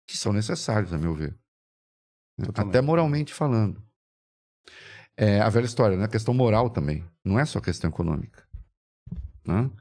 que 0.07 0.17
são 0.17 0.33
necessários, 0.33 0.91
a 0.91 0.97
meu 0.97 1.13
ver. 1.13 1.37
Totalmente. 2.37 2.69
Até 2.75 2.81
moralmente 2.81 3.33
falando. 3.33 3.81
É 5.15 5.39
a 5.39 5.47
velha 5.47 5.63
história, 5.65 5.95
né? 5.95 6.03
A 6.03 6.09
questão 6.09 6.33
moral 6.33 6.69
também. 6.69 7.05
Não 7.23 7.39
é 7.39 7.45
só 7.45 7.61
questão 7.61 7.89
econômica. 7.89 8.45
Né? 9.45 9.71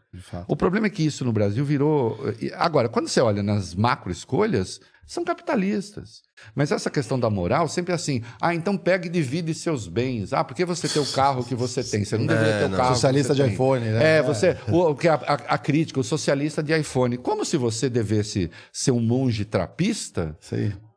O 0.46 0.54
problema 0.54 0.86
é 0.86 0.90
que 0.90 1.02
isso 1.04 1.24
no 1.24 1.32
Brasil 1.32 1.64
virou. 1.64 2.16
Agora, 2.54 2.88
quando 2.88 3.08
você 3.08 3.20
olha 3.20 3.42
nas 3.42 3.74
macro 3.74 4.12
escolhas, 4.12 4.80
são 5.06 5.24
capitalistas. 5.24 6.22
Mas 6.54 6.72
essa 6.72 6.90
questão 6.90 7.18
da 7.18 7.28
moral 7.30 7.68
sempre 7.68 7.92
é 7.92 7.94
assim: 7.94 8.22
ah, 8.40 8.54
então 8.54 8.76
pega 8.76 9.06
e 9.06 9.10
divide 9.10 9.54
seus 9.54 9.86
bens. 9.86 10.32
Ah, 10.32 10.42
por 10.44 10.54
que 10.54 10.64
você 10.64 10.88
tem 10.88 11.00
o 11.02 11.06
carro 11.12 11.44
que 11.44 11.54
você 11.54 11.82
tem? 11.84 12.04
Você 12.04 12.16
não 12.18 12.26
deveria 12.26 12.58
ter 12.58 12.64
o 12.64 12.68
não. 12.68 12.76
carro. 12.76 12.94
Socialista 12.94 13.34
de 13.34 13.42
tem. 13.42 13.52
iPhone, 13.52 13.84
né? 13.84 14.18
É, 14.18 14.22
você. 14.22 14.56
O, 14.68 14.90
o 14.90 14.94
que 14.96 15.08
a, 15.08 15.14
a- 15.14 15.54
a 15.54 15.58
crítica, 15.58 16.00
o 16.00 16.04
socialista 16.04 16.62
de 16.62 16.76
iPhone. 16.78 17.16
Como 17.18 17.44
se 17.44 17.56
você 17.56 17.88
devesse 17.88 18.50
ser 18.72 18.90
um 18.90 19.00
monge 19.00 19.44
trapista 19.44 20.36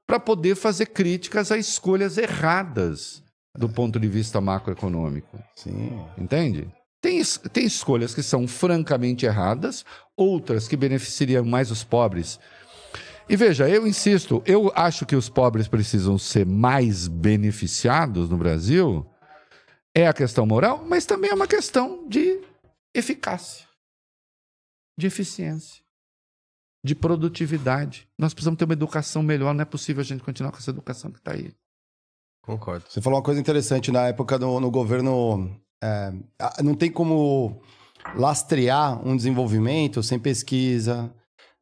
para 0.05 0.19
poder 0.19 0.55
fazer 0.55 0.87
críticas 0.87 1.51
a 1.51 1.57
escolhas 1.57 2.17
erradas 2.17 3.21
do 3.57 3.67
ponto 3.67 3.99
de 3.99 4.07
vista 4.07 4.39
macroeconômico. 4.39 5.37
Sim. 5.55 5.99
Entende? 6.17 6.67
Tem, 7.01 7.21
tem 7.51 7.65
escolhas 7.65 8.13
que 8.13 8.23
são 8.23 8.47
francamente 8.47 9.25
erradas, 9.25 9.85
outras 10.15 10.67
que 10.67 10.75
beneficiariam 10.75 11.45
mais 11.45 11.69
os 11.71 11.83
pobres. 11.83 12.39
E 13.29 13.35
veja, 13.35 13.67
eu 13.67 13.85
insisto, 13.85 14.41
eu 14.45 14.71
acho 14.73 15.05
que 15.05 15.15
os 15.15 15.27
pobres 15.27 15.67
precisam 15.67 16.17
ser 16.17 16.45
mais 16.45 17.09
beneficiados 17.09 18.29
no 18.29 18.37
Brasil. 18.37 19.05
É 19.93 20.07
a 20.07 20.13
questão 20.13 20.45
moral, 20.45 20.85
mas 20.87 21.05
também 21.05 21.29
é 21.29 21.33
uma 21.33 21.47
questão 21.47 22.07
de 22.07 22.39
eficácia, 22.95 23.67
de 24.97 25.07
eficiência, 25.07 25.83
de 26.85 26.95
produtividade. 26.95 28.07
Nós 28.17 28.33
precisamos 28.33 28.57
ter 28.57 28.63
uma 28.63 28.73
educação 28.73 29.21
melhor, 29.21 29.53
não 29.53 29.61
é 29.61 29.65
possível 29.65 30.01
a 30.01 30.05
gente 30.05 30.23
continuar 30.23 30.51
com 30.51 30.59
essa 30.59 30.71
educação 30.71 31.11
que 31.11 31.19
está 31.19 31.33
aí. 31.33 31.51
Concordo. 32.41 32.85
Você 32.87 33.01
falou 33.01 33.19
uma 33.19 33.25
coisa 33.25 33.41
interessante 33.41 33.91
na 33.91 34.07
época 34.07 34.39
no, 34.39 34.57
no 34.61 34.71
governo. 34.71 35.59
é, 35.83 36.13
não 36.63 36.75
tem 36.75 36.89
como 36.89 37.61
lastrear 38.15 39.05
um 39.05 39.17
desenvolvimento 39.17 40.01
sem 40.01 40.17
pesquisa. 40.17 41.13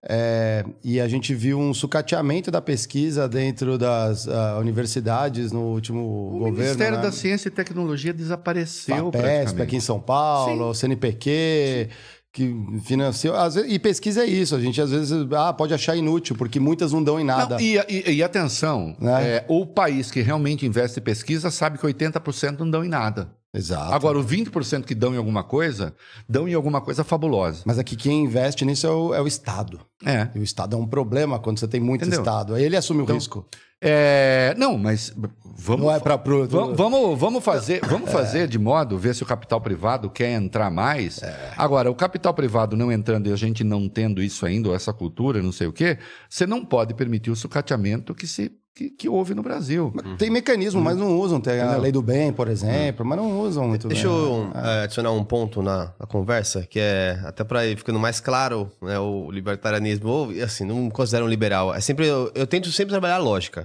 É, 0.08 0.64
e 0.84 1.00
a 1.02 1.08
gente 1.08 1.34
viu 1.34 1.60
um 1.60 1.74
sucateamento 1.74 2.52
da 2.52 2.62
pesquisa 2.62 3.28
dentro 3.28 3.78
das 3.78 4.28
ah, 4.28 4.58
universidades 4.60 5.52
no 5.52 5.62
último 5.62 6.00
O 6.02 6.30
governo. 6.40 6.58
Ministério 6.60 6.98
né? 6.98 7.04
da 7.04 7.12
Ciência 7.12 7.48
e 7.48 7.52
Tecnologia 7.52 8.14
desapareceu. 8.14 9.10
Praticamente. 9.12 9.62
aqui 9.62 9.76
em 9.78 9.80
São 9.80 10.00
Paulo, 10.00 10.74
CNPq, 10.76 11.90
que 12.32 12.54
financiou. 12.84 13.36
às 13.36 13.56
vezes- 13.56 13.72
e 13.74 13.80
pesquisa 13.80 14.22
é 14.24 14.26
isso, 14.28 14.56
a 14.56 14.60
gente 14.60 14.80
às 14.82 14.92
vezes 14.92 15.12
ah, 15.34 15.54
pode 15.54 15.74
achar 15.74 15.96
inútil, 15.96 16.36
porque 16.36 16.60
muitas 16.60 16.92
não 16.92 17.02
dão 17.04 17.20
em 17.20 17.24
nada. 17.24 17.56
Não, 17.56 17.62
e, 17.62 17.78
e- 17.90 18.12
e 18.16 18.24
atenção, 18.24 18.96
Né? 19.00 19.24
é, 19.38 19.46
o 19.48 19.66
país 19.66 20.12
que 20.12 20.22
realmente 20.22 20.66
investe 20.66 21.00
em 21.00 21.04
pesquisa 21.04 21.50
sabe 21.50 21.78
que 21.78 21.86
80% 21.86 22.60
não 22.60 22.70
dão 22.70 22.84
em 22.84 22.90
nada. 22.90 23.30
Exato. 23.56 23.94
Agora, 23.94 24.20
os 24.20 24.26
20% 24.26 24.84
que 24.84 24.94
dão 24.94 25.14
em 25.14 25.18
alguma 25.18 25.44
coisa, 25.44 25.96
dão 26.28 26.48
em 26.48 26.54
alguma 26.54 26.82
coisa 26.82 27.04
fabulosa. 27.04 27.62
Mas 27.66 27.80
aqui 27.80 27.96
quem 27.96 28.24
investe 28.26 28.66
nisso 28.66 28.86
é 28.86 28.92
o, 28.92 29.14
é 29.16 29.22
o 29.22 29.28
Estado. 29.28 29.80
É. 30.06 30.28
E 30.36 30.40
o 30.40 30.44
Estado 30.44 30.76
é 30.76 30.80
um 30.80 30.86
problema 30.86 31.40
quando 31.40 31.60
você 31.60 31.68
tem 31.68 31.80
muito 31.80 32.02
Entendeu? 32.02 32.20
Estado. 32.20 32.54
Aí 32.56 32.64
ele 32.64 32.76
assume 32.76 33.02
o 33.02 33.04
Então, 33.04 33.16
risco. 33.16 33.46
É, 33.82 34.56
não, 34.58 34.78
mas 34.78 35.14
vamos, 35.44 35.86
Não 35.86 35.94
é 35.94 36.00
para 36.00 36.18
pro. 36.18 36.48
vamos, 36.48 36.78
vamos, 36.78 37.20
vamos 37.20 37.44
fazer, 37.44 37.82
vamos 37.86 38.10
fazer 38.12 38.48
de 38.48 38.58
modo, 38.58 38.98
ver 38.98 39.14
se 39.14 39.22
o 39.22 39.26
capital 39.26 39.60
privado 39.62 40.10
quer 40.10 40.32
entrar 40.32 40.72
mais. 40.72 41.22
Agora, 41.58 41.92
o 41.92 41.96
capital 41.96 42.34
privado 42.34 42.76
não 42.76 42.92
entrando 42.92 43.28
e 43.28 43.34
a 43.34 43.36
gente 43.36 43.64
não 43.64 43.88
tendo 43.88 44.22
isso 44.24 44.46
ainda, 44.46 44.70
ou 44.70 44.76
essa 44.76 44.94
cultura, 44.94 45.42
não 45.42 45.52
sei 45.52 45.68
o 45.68 45.74
quê, 45.74 45.98
você 46.30 46.48
não 46.48 46.64
pode 46.66 46.94
permitir 46.94 47.30
o 47.32 47.36
sucateamento 47.36 48.16
que, 48.16 48.26
se, 48.26 48.52
que, 48.74 48.90
que 48.90 49.08
houve 49.10 49.36
no 49.36 49.44
Brasil. 49.44 49.94
Tem 50.18 50.30
mecanismo, 50.30 50.82
mas 50.82 50.98
não 50.98 51.18
usam. 51.20 51.40
Tem 51.40 51.62
a 51.62 51.78
lei 51.78 51.92
do 51.92 52.02
bem, 52.02 52.34
por 52.34 52.48
exemplo, 52.48 53.06
mas 53.06 53.18
não 53.18 53.40
usam 53.42 53.68
muito 53.68 53.88
Deixa 53.88 54.08
bem. 54.08 54.18
eu 54.18 54.52
eh, 54.56 54.84
adicionar 54.84 55.12
um 55.12 55.24
ponto 55.24 55.62
na, 55.62 55.94
na 56.00 56.08
conversa, 56.08 56.66
que 56.66 56.80
é 56.80 57.20
até 57.24 57.44
para 57.44 57.66
ir 57.68 57.78
ficando 57.78 58.00
mais 58.00 58.20
claro, 58.20 58.72
né, 58.82 58.98
o 58.98 59.30
libertarianismo, 59.30 60.10
ou 60.10 60.30
assim, 60.44 60.66
não 60.66 60.76
me 60.76 60.92
considero 60.92 61.26
um 61.26 61.30
liberal. 61.30 61.74
É 61.74 61.80
sempre, 61.82 62.08
eu, 62.08 62.32
eu 62.34 62.48
tento 62.48 62.72
sempre 62.72 62.92
trabalhar 62.92 63.16
a 63.16 63.20
lógica. 63.20 63.65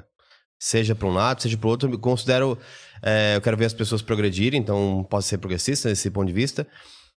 Seja 0.61 0.95
para 0.95 1.09
um 1.09 1.15
lado, 1.15 1.41
seja 1.41 1.57
para 1.57 1.67
o 1.67 1.71
outro. 1.71 1.99
Considero. 1.99 2.59
eh, 3.03 3.37
eu 3.37 3.41
quero 3.41 3.57
ver 3.57 3.65
as 3.65 3.73
pessoas 3.73 4.03
progredirem, 4.03 4.61
então 4.61 5.07
posso 5.09 5.27
ser 5.27 5.39
progressista 5.39 5.89
nesse 5.89 6.11
ponto 6.11 6.27
de 6.27 6.35
vista. 6.35 6.67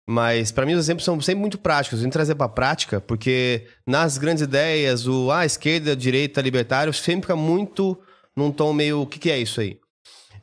Mas 0.07 0.51
para 0.51 0.65
mim 0.65 0.73
os 0.73 0.79
exemplos 0.79 1.03
são 1.03 1.19
sempre 1.19 1.41
muito 1.41 1.57
práticos. 1.57 2.01
Tento 2.01 2.13
trazer 2.13 2.35
para 2.35 2.45
a 2.45 2.49
prática, 2.49 3.01
porque 3.01 3.67
nas 3.87 4.17
grandes 4.19 4.43
ideias, 4.43 5.07
o 5.07 5.31
ah, 5.31 5.43
esquerda, 5.45 5.95
direita, 5.95 6.39
libertário, 6.41 6.93
sempre 6.93 7.23
fica 7.23 7.35
muito 7.35 7.99
num 8.35 8.51
tom 8.51 8.73
meio. 8.73 9.01
O 9.01 9.07
que, 9.07 9.17
que 9.17 9.31
é 9.31 9.39
isso 9.39 9.59
aí? 9.59 9.79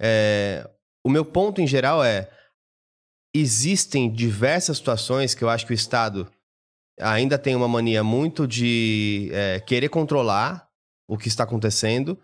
É, 0.00 0.68
o 1.04 1.10
meu 1.10 1.24
ponto 1.24 1.60
em 1.60 1.66
geral 1.66 2.02
é 2.02 2.28
existem 3.34 4.10
diversas 4.10 4.78
situações 4.78 5.34
que 5.34 5.44
eu 5.44 5.48
acho 5.48 5.66
que 5.66 5.72
o 5.72 5.74
Estado 5.74 6.28
ainda 7.00 7.38
tem 7.38 7.54
uma 7.54 7.68
mania 7.68 8.02
muito 8.02 8.46
de 8.46 9.30
é, 9.32 9.60
querer 9.60 9.88
controlar 9.88 10.66
o 11.06 11.16
que 11.16 11.28
está 11.28 11.44
acontecendo 11.44 12.18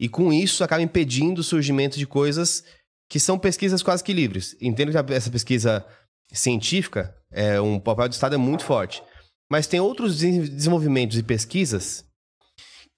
e 0.00 0.08
com 0.08 0.32
isso 0.32 0.62
acaba 0.62 0.82
impedindo 0.82 1.40
o 1.40 1.44
surgimento 1.44 1.98
de 1.98 2.06
coisas 2.06 2.64
que 3.10 3.18
são 3.18 3.38
pesquisas 3.38 3.82
quase 3.82 4.04
que 4.04 4.12
livres. 4.12 4.56
Entendo 4.60 4.92
que 4.92 5.12
essa 5.14 5.30
pesquisa 5.30 5.84
científica, 6.32 7.14
é, 7.30 7.60
um 7.60 7.80
papel 7.80 8.08
do 8.08 8.12
Estado 8.12 8.34
é 8.34 8.38
muito 8.38 8.64
forte. 8.64 9.02
Mas 9.50 9.66
tem 9.66 9.80
outros 9.80 10.18
des- 10.18 10.50
desenvolvimentos 10.50 11.16
e 11.16 11.22
pesquisas 11.22 12.04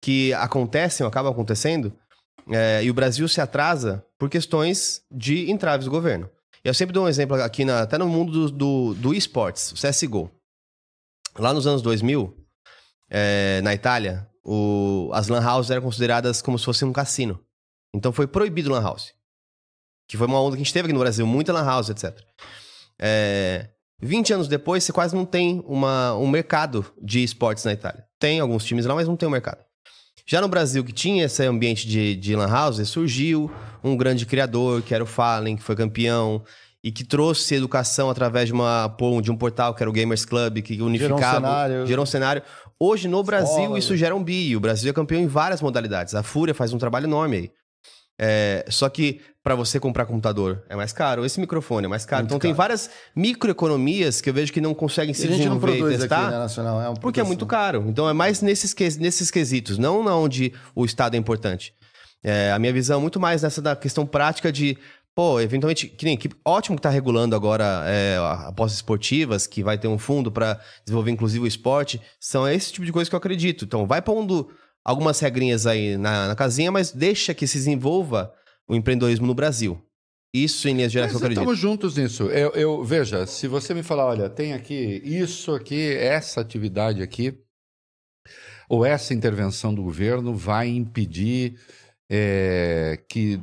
que 0.02 0.32
acontecem, 0.34 1.06
acabam 1.06 1.32
acontecendo, 1.32 1.96
é, 2.50 2.82
e 2.82 2.90
o 2.90 2.94
Brasil 2.94 3.28
se 3.28 3.40
atrasa 3.40 4.04
por 4.18 4.28
questões 4.28 5.02
de 5.10 5.50
entraves 5.50 5.84
do 5.84 5.90
governo. 5.90 6.28
Eu 6.64 6.74
sempre 6.74 6.92
dou 6.92 7.04
um 7.04 7.08
exemplo 7.08 7.36
aqui, 7.40 7.64
na- 7.64 7.82
até 7.82 7.96
no 7.96 8.08
mundo 8.08 8.32
do, 8.32 8.50
do, 8.50 8.94
do 8.94 9.14
esportes, 9.14 9.72
o 9.72 9.76
CSGO. 9.76 10.30
Lá 11.38 11.54
nos 11.54 11.66
anos 11.66 11.80
2000, 11.82 12.36
é, 13.08 13.60
na 13.62 13.72
Itália, 13.72 14.28
o- 14.44 15.10
as 15.12 15.28
lan 15.28 15.40
houses 15.46 15.70
eram 15.70 15.82
consideradas 15.82 16.40
como 16.42 16.58
se 16.58 16.64
fosse 16.64 16.84
um 16.84 16.92
cassino. 16.92 17.38
Então 17.94 18.12
foi 18.12 18.26
proibido 18.26 18.70
lan 18.70 18.82
house. 18.82 19.12
Que 20.08 20.16
foi 20.16 20.26
uma 20.26 20.40
onda 20.40 20.56
que 20.56 20.62
a 20.62 20.64
gente 20.64 20.72
teve 20.72 20.86
aqui 20.86 20.92
no 20.92 21.00
Brasil, 21.00 21.26
muita 21.26 21.52
lan 21.52 21.64
house, 21.64 21.88
etc. 21.88 22.18
É, 22.98 23.68
20 24.02 24.32
anos 24.32 24.48
depois, 24.48 24.82
você 24.84 24.92
quase 24.92 25.14
não 25.14 25.24
tem 25.24 25.62
uma, 25.66 26.14
um 26.16 26.28
mercado 26.28 26.84
de 27.00 27.22
esportes 27.22 27.64
na 27.64 27.72
Itália. 27.72 28.04
Tem 28.18 28.40
alguns 28.40 28.64
times 28.64 28.86
lá, 28.86 28.94
mas 28.94 29.06
não 29.08 29.16
tem 29.16 29.28
um 29.28 29.32
mercado. 29.32 29.58
Já 30.26 30.40
no 30.40 30.48
Brasil, 30.48 30.84
que 30.84 30.92
tinha 30.92 31.24
esse 31.24 31.44
ambiente 31.44 31.86
de, 31.88 32.14
de 32.16 32.36
lan 32.36 32.46
house, 32.48 32.86
surgiu 32.88 33.50
um 33.82 33.96
grande 33.96 34.26
criador, 34.26 34.82
que 34.82 34.94
era 34.94 35.02
o 35.02 35.06
Fallen, 35.06 35.56
que 35.56 35.62
foi 35.62 35.74
campeão, 35.74 36.42
e 36.82 36.90
que 36.92 37.04
trouxe 37.04 37.54
educação 37.54 38.08
através 38.08 38.46
de, 38.46 38.52
uma, 38.52 38.86
de 39.22 39.30
um 39.30 39.36
portal, 39.36 39.74
que 39.74 39.82
era 39.82 39.90
o 39.90 39.92
Gamers 39.92 40.24
Club, 40.24 40.58
que 40.62 40.80
unificava... 40.80 41.34
cenário. 41.34 41.86
Gerou 41.86 42.02
um 42.04 42.06
cenário. 42.06 42.42
Hoje, 42.82 43.08
no 43.08 43.22
Brasil, 43.22 43.76
isso 43.76 43.94
gera 43.94 44.16
um 44.16 44.24
bi. 44.24 44.56
O 44.56 44.60
Brasil 44.60 44.88
é 44.90 44.92
campeão 44.94 45.20
em 45.20 45.26
várias 45.26 45.60
modalidades. 45.60 46.14
A 46.14 46.22
Fúria 46.22 46.54
faz 46.54 46.72
um 46.72 46.78
trabalho 46.78 47.04
enorme 47.04 47.36
aí. 47.36 47.50
É, 48.22 48.64
só 48.68 48.88
que 48.88 49.20
para 49.42 49.54
você 49.54 49.80
comprar 49.80 50.04
computador 50.04 50.62
é 50.68 50.76
mais 50.76 50.92
caro, 50.92 51.24
esse 51.24 51.40
microfone 51.40 51.86
é 51.86 51.88
mais 51.88 52.04
caro. 52.04 52.22
Muito 52.22 52.30
então 52.32 52.38
tem 52.38 52.50
caro. 52.50 52.56
várias 52.58 52.90
microeconomias 53.16 54.20
que 54.20 54.28
eu 54.28 54.34
vejo 54.34 54.52
que 54.52 54.60
não 54.60 54.74
conseguem 54.74 55.14
se 55.14 55.26
desenvolver 55.26 55.78
e 55.78 55.98
testar. 55.98 56.22
aqui, 56.24 56.30
né, 56.32 56.38
nacional. 56.38 56.82
É 56.82 56.88
uma 56.88 56.96
Porque 56.96 57.20
é 57.20 57.22
muito 57.22 57.46
produção. 57.46 57.66
caro. 57.66 57.84
Então 57.88 58.08
é 58.08 58.12
mais 58.12 58.42
nesses, 58.42 58.74
nesses 58.98 59.30
quesitos, 59.30 59.78
não 59.78 60.04
na 60.04 60.14
onde 60.14 60.52
o 60.74 60.84
Estado 60.84 61.14
é 61.14 61.18
importante. 61.18 61.74
É, 62.22 62.52
a 62.52 62.58
minha 62.58 62.72
visão 62.72 62.98
é 62.98 63.02
muito 63.02 63.18
mais 63.18 63.42
nessa 63.42 63.62
da 63.62 63.74
questão 63.74 64.06
prática 64.06 64.52
de, 64.52 64.76
pô, 65.14 65.40
eventualmente, 65.40 65.86
que 65.88 66.04
nem 66.04 66.16
que 66.16 66.30
ótimo 66.44 66.76
que 66.76 66.82
tá 66.82 66.90
regulando 66.90 67.34
agora 67.36 67.84
é, 67.86 68.16
apostas 68.46 68.76
esportivas, 68.78 69.46
que 69.46 69.62
vai 69.62 69.76
ter 69.78 69.88
um 69.88 69.98
fundo 69.98 70.30
para 70.32 70.60
desenvolver 70.84 71.10
inclusive 71.10 71.44
o 71.44 71.48
esporte. 71.48 72.00
São 72.20 72.48
esse 72.48 72.72
tipo 72.72 72.86
de 72.86 72.92
coisa 72.92 73.10
que 73.10 73.14
eu 73.14 73.18
acredito. 73.18 73.64
Então 73.64 73.86
vai 73.86 74.00
pondo 74.00 74.50
algumas 74.84 75.20
regrinhas 75.20 75.66
aí 75.66 75.96
na, 75.96 76.28
na 76.28 76.34
casinha, 76.34 76.72
mas 76.72 76.90
deixa 76.92 77.34
que 77.34 77.46
se 77.46 77.58
desenvolva 77.58 78.32
o 78.68 78.74
empreendedorismo 78.74 79.26
no 79.26 79.34
Brasil. 79.34 79.84
Isso 80.32 80.68
em 80.68 80.74
linhas 80.74 80.92
gerais 80.92 81.10
que 81.10 81.16
eu 81.16 81.18
acredito. 81.18 81.40
estamos 81.40 81.58
juntos 81.58 81.96
nisso. 81.96 82.24
Eu, 82.30 82.50
eu- 82.52 82.84
veja, 82.84 83.26
se 83.26 83.48
você 83.48 83.74
me 83.74 83.82
falar, 83.82 84.06
olha, 84.06 84.30
tem 84.30 84.52
aqui 84.52 85.02
isso 85.04 85.52
aqui, 85.52 85.92
essa 85.96 86.40
atividade 86.40 87.02
aqui, 87.02 87.36
ou 88.68 88.84
essa 88.86 89.12
intervenção 89.12 89.74
do 89.74 89.82
governo 89.82 90.32
vai 90.34 90.68
impedir 90.68 91.56
é, 92.08 93.02
que 93.08 93.42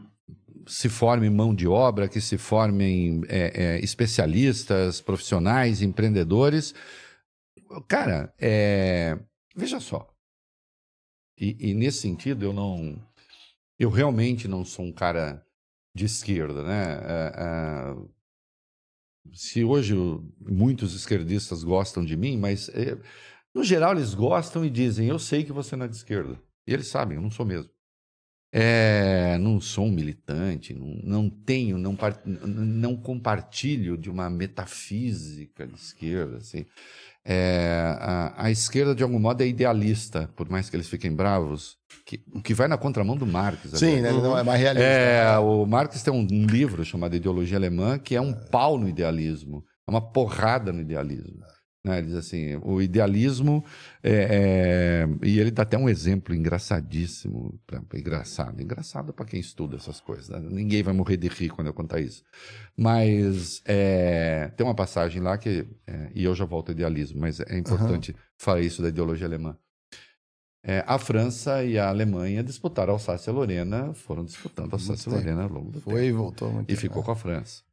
se 0.67 0.89
forme 0.89 1.29
mão 1.29 1.55
de 1.55 1.67
obra, 1.67 2.09
que 2.09 2.19
se 2.19 2.37
formem 2.37 3.21
é, 3.27 3.75
é, 3.75 3.79
especialistas, 3.79 5.01
profissionais, 5.01 5.81
empreendedores. 5.81 6.75
Cara, 7.87 8.33
é, 8.39 9.17
veja 9.55 9.79
só. 9.79 10.13
E, 11.39 11.69
e 11.71 11.73
nesse 11.73 11.99
sentido, 11.99 12.45
eu 12.45 12.53
não. 12.53 13.01
Eu 13.79 13.89
realmente 13.89 14.47
não 14.47 14.65
sou 14.65 14.85
um 14.85 14.91
cara 14.91 15.45
de 15.95 16.05
esquerda, 16.05 16.63
né? 16.63 16.99
É, 17.03 17.33
é, 17.37 17.95
se 19.33 19.63
hoje 19.63 19.93
muitos 20.39 20.95
esquerdistas 20.95 21.63
gostam 21.63 22.03
de 22.03 22.17
mim, 22.17 22.37
mas 22.37 22.69
é, 22.69 22.97
no 23.53 23.63
geral 23.63 23.93
eles 23.93 24.13
gostam 24.13 24.65
e 24.65 24.69
dizem: 24.69 25.07
Eu 25.07 25.19
sei 25.19 25.43
que 25.43 25.53
você 25.53 25.75
não 25.75 25.85
é 25.85 25.89
de 25.89 25.95
esquerda. 25.95 26.41
E 26.65 26.73
eles 26.73 26.87
sabem, 26.87 27.15
eu 27.15 27.21
não 27.21 27.31
sou 27.31 27.45
mesmo. 27.45 27.69
É, 28.51 29.37
não 29.39 29.59
sou 29.59 29.85
um 29.85 29.91
militante, 29.91 30.73
não, 30.73 30.87
não 31.03 31.29
tenho, 31.29 31.77
não, 31.77 31.97
não 32.25 32.95
compartilho 32.95 33.97
de 33.97 34.09
uma 34.09 34.29
metafísica 34.29 35.67
de 35.67 35.75
esquerda. 35.75 36.37
Assim. 36.37 36.65
É, 37.25 37.97
a, 37.99 38.45
a 38.45 38.51
esquerda, 38.51 38.95
de 38.95 39.03
algum 39.03 39.19
modo, 39.19 39.41
é 39.43 39.47
idealista, 39.47 40.29
por 40.33 40.49
mais 40.49 40.69
que 40.69 40.77
eles 40.77 40.87
fiquem 40.87 41.11
bravos, 41.13 41.77
que- 42.05 42.23
o 42.33 42.41
que 42.41 42.53
vai 42.53 42.69
na 42.69 42.77
contramão 42.77 43.17
do 43.17 43.27
Marx. 43.27 43.71
Sim, 43.77 43.99
né? 43.99 44.11
Não, 44.13 44.37
é 44.37 44.43
mais 44.43 44.61
realista. 44.61 44.87
É, 44.87 45.37
o 45.39 45.65
Marx 45.65 46.01
tem 46.01 46.13
um, 46.13 46.25
um 46.31 46.45
livro 46.45 46.85
chamado 46.85 47.15
Ideologia 47.17 47.57
Alemã 47.57 47.99
que 47.99 48.15
é 48.15 48.21
um 48.21 48.33
pau 48.33 48.77
no 48.77 48.87
idealismo, 48.87 49.61
é 49.85 49.91
uma 49.91 49.99
porrada 50.01 50.71
no 50.71 50.79
idealismo. 50.79 51.43
Né? 51.87 51.99
Ele 51.99 52.07
diz 52.07 52.15
assim, 52.15 52.59
o 52.61 52.81
idealismo, 52.81 53.63
é, 54.03 55.07
é, 55.09 55.27
e 55.27 55.39
ele 55.39 55.51
dá 55.51 55.63
até 55.63 55.77
um 55.77 55.87
exemplo 55.87 56.35
engraçadíssimo, 56.35 57.59
pra, 57.65 57.81
engraçado, 57.95 58.61
engraçado 58.61 59.13
para 59.13 59.25
quem 59.25 59.39
estuda 59.39 59.77
essas 59.77 59.99
coisas, 59.99 60.29
né? 60.29 60.39
ninguém 60.39 60.83
vai 60.83 60.93
morrer 60.93 61.17
de 61.17 61.27
rir 61.27 61.49
quando 61.49 61.67
eu 61.67 61.73
contar 61.73 61.99
isso. 61.99 62.23
Mas 62.75 63.61
é, 63.65 64.51
tem 64.55 64.65
uma 64.65 64.75
passagem 64.75 65.21
lá 65.21 65.37
que, 65.37 65.65
é, 65.85 66.11
e 66.13 66.23
eu 66.23 66.35
já 66.35 66.45
volto 66.45 66.69
ao 66.69 66.75
idealismo, 66.75 67.19
mas 67.19 67.39
é 67.39 67.57
importante 67.57 68.15
falar 68.37 68.61
isso 68.61 68.81
da 68.81 68.89
ideologia 68.89 69.25
alemã. 69.25 69.57
É, 70.63 70.83
a 70.85 70.99
França 70.99 71.63
e 71.63 71.79
a 71.79 71.87
Alemanha 71.87 72.43
disputaram 72.43 72.91
a 72.91 72.95
Alsácia-Lorena, 72.95 73.93
foram 73.93 74.25
disputando 74.25 74.73
a 74.73 74.75
Alsácia-Lorena 74.75 75.43
ao 75.43 75.49
longo 75.49 75.71
do 75.71 75.79
tempo. 75.79 75.91
Foi 75.91 76.07
e 76.07 76.11
voltou 76.11 76.51
muito. 76.51 76.69
E 76.69 76.75
ficou 76.75 77.01
com 77.01 77.11
a 77.11 77.15
França. 77.15 77.63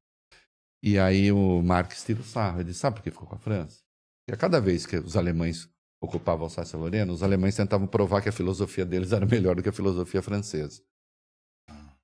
E 0.81 0.99
aí 0.99 1.33
o 1.33 1.63
Marx 1.63 2.05
tira 2.05 2.21
o 2.21 2.25
sarro. 2.25 2.59
Ele 2.59 2.69
disse, 2.69 2.81
sabe 2.81 2.97
por 2.97 3.03
que 3.03 3.11
ficou 3.11 3.27
com 3.27 3.35
a 3.35 3.39
França? 3.39 3.84
Porque 4.25 4.35
a 4.35 4.37
cada 4.37 4.61
vez 4.61 4.87
que 4.87 4.97
os 4.97 5.17
alemães 5.17 5.69
ocupavam 6.01 6.45
a 6.45 6.47
Alsácia-Lorena, 6.47 7.13
os 7.13 7.23
alemães 7.23 7.57
tentavam 7.57 7.87
provar 7.87 8.23
que 8.23 8.29
a 8.29 8.33
filosofia 8.33 8.85
deles 8.85 9.13
era 9.13 9.27
melhor 9.27 9.57
do 9.57 9.63
que 9.63 9.69
a 9.69 9.73
filosofia 9.73 10.23
francesa. 10.23 10.83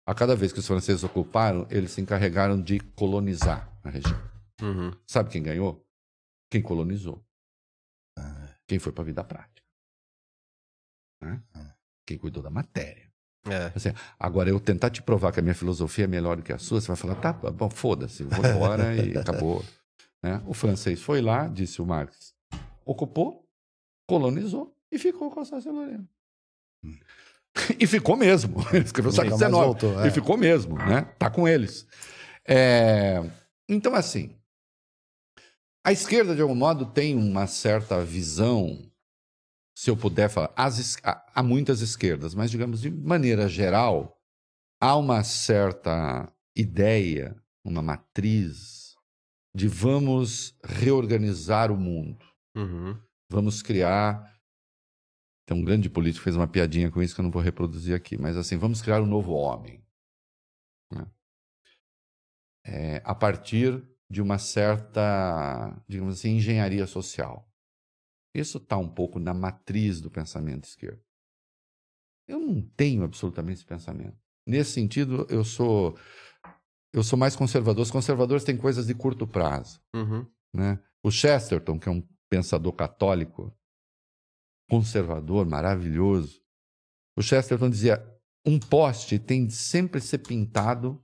A 0.06 0.14
cada 0.14 0.34
vez 0.34 0.52
que 0.52 0.58
os 0.58 0.66
franceses 0.66 1.04
ocuparam, 1.04 1.66
eles 1.70 1.92
se 1.92 2.00
encarregaram 2.00 2.60
de 2.60 2.80
colonizar 2.80 3.72
a 3.82 3.90
região. 3.90 4.20
Uhum. 4.60 4.92
Sabe 5.06 5.30
quem 5.30 5.42
ganhou? 5.42 5.86
Quem 6.50 6.60
colonizou. 6.60 7.24
Quem 8.66 8.78
foi 8.78 8.92
para 8.92 9.02
a 9.02 9.06
vida 9.06 9.24
prática. 9.24 9.66
Né? 11.22 11.42
Quem 12.06 12.18
cuidou 12.18 12.42
da 12.42 12.50
matéria. 12.50 13.10
É. 13.46 13.72
Assim, 13.74 13.88
agora, 14.18 14.50
eu 14.50 14.60
tentar 14.60 14.90
te 14.90 15.02
provar 15.02 15.32
que 15.32 15.40
a 15.40 15.42
minha 15.42 15.54
filosofia 15.54 16.04
é 16.04 16.08
melhor 16.08 16.36
do 16.36 16.42
que 16.42 16.52
a 16.52 16.58
sua, 16.58 16.80
você 16.80 16.88
vai 16.88 16.96
falar, 16.96 17.14
tá, 17.16 17.32
bom, 17.32 17.70
foda-se, 17.70 18.22
vou 18.24 18.44
embora 18.44 18.94
e 18.94 19.16
acabou. 19.16 19.64
Né? 20.22 20.42
O 20.46 20.54
francês 20.54 21.00
foi 21.00 21.20
lá, 21.20 21.48
disse 21.48 21.80
o 21.80 21.86
Marx, 21.86 22.34
ocupou, 22.84 23.48
colonizou 24.06 24.76
e 24.90 24.98
ficou 24.98 25.30
com 25.30 25.40
a 25.40 25.42
Alsácia-Lorena. 25.42 26.08
E 27.80 27.84
ficou 27.84 28.16
mesmo. 28.16 28.64
Ele 28.72 28.84
escreveu 28.84 29.10
século 29.10 29.36
mais 29.36 29.50
XIX. 29.50 29.64
voltou, 29.64 30.00
é. 30.00 30.06
E 30.06 30.10
ficou 30.12 30.36
mesmo, 30.36 30.76
né? 30.76 31.02
Tá 31.18 31.28
com 31.28 31.48
eles. 31.48 31.84
É, 32.46 33.28
Então, 33.68 33.92
assim, 33.92 34.36
a 35.84 35.90
esquerda, 35.90 36.34
de 36.34 36.42
algum 36.42 36.54
modo, 36.54 36.86
tem 36.86 37.16
uma 37.16 37.48
certa 37.48 38.04
visão, 38.04 38.80
se 39.76 39.90
eu 39.90 39.96
puder 39.96 40.30
falar, 40.30 40.52
as 40.56 40.96
há 41.02 41.42
muitas 41.42 41.80
esquerdas, 41.80 42.34
mas, 42.34 42.52
digamos, 42.52 42.80
de 42.80 42.90
maneira 42.90 43.48
geral, 43.48 44.16
há 44.80 44.96
uma 44.96 45.24
certa 45.24 46.32
ideia, 46.54 47.36
uma 47.64 47.82
matriz 47.82 48.79
de 49.54 49.66
vamos 49.68 50.56
reorganizar 50.64 51.70
o 51.72 51.76
mundo, 51.76 52.24
Uhum. 52.56 53.00
vamos 53.30 53.62
criar. 53.62 54.28
Tem 55.46 55.56
um 55.56 55.64
grande 55.64 55.90
político 55.90 56.20
que 56.20 56.24
fez 56.24 56.36
uma 56.36 56.46
piadinha 56.46 56.90
com 56.90 57.02
isso 57.02 57.14
que 57.14 57.20
eu 57.20 57.24
não 57.24 57.30
vou 57.30 57.42
reproduzir 57.42 57.94
aqui, 57.94 58.16
mas 58.16 58.36
assim, 58.36 58.56
vamos 58.56 58.80
criar 58.80 59.02
um 59.02 59.06
novo 59.06 59.32
homem. 59.32 59.84
né? 60.92 61.06
É, 62.64 63.02
a 63.04 63.14
partir 63.14 63.82
de 64.10 64.20
uma 64.20 64.38
certa, 64.38 65.80
digamos 65.88 66.18
assim, 66.18 66.36
engenharia 66.36 66.86
social. 66.86 67.48
Isso 68.34 68.58
está 68.58 68.76
um 68.76 68.88
pouco 68.88 69.18
na 69.18 69.32
matriz 69.34 70.00
do 70.00 70.10
pensamento 70.10 70.64
esquerdo. 70.64 71.00
Eu 72.28 72.38
não 72.38 72.60
tenho 72.76 73.02
absolutamente 73.02 73.58
esse 73.58 73.66
pensamento. 73.66 74.16
Nesse 74.46 74.72
sentido, 74.72 75.26
eu 75.30 75.44
sou 75.44 75.96
eu 76.92 77.02
sou 77.02 77.18
mais 77.18 77.36
conservador. 77.36 77.82
Os 77.82 77.90
conservadores 77.90 78.44
têm 78.44 78.56
coisas 78.56 78.86
de 78.86 78.94
curto 78.94 79.26
prazo. 79.26 79.80
Uhum. 79.94 80.26
Né? 80.54 80.82
O 81.02 81.10
Chesterton, 81.10 81.78
que 81.78 81.88
é 81.88 81.92
um 81.92 82.06
pensador 82.28 82.72
católico, 82.72 83.56
conservador, 84.68 85.46
maravilhoso, 85.46 86.40
o 87.16 87.22
Chesterton 87.22 87.70
dizia: 87.70 88.02
um 88.46 88.58
poste 88.58 89.18
tem 89.18 89.46
de 89.46 89.54
sempre 89.54 90.00
ser 90.00 90.18
pintado 90.18 91.02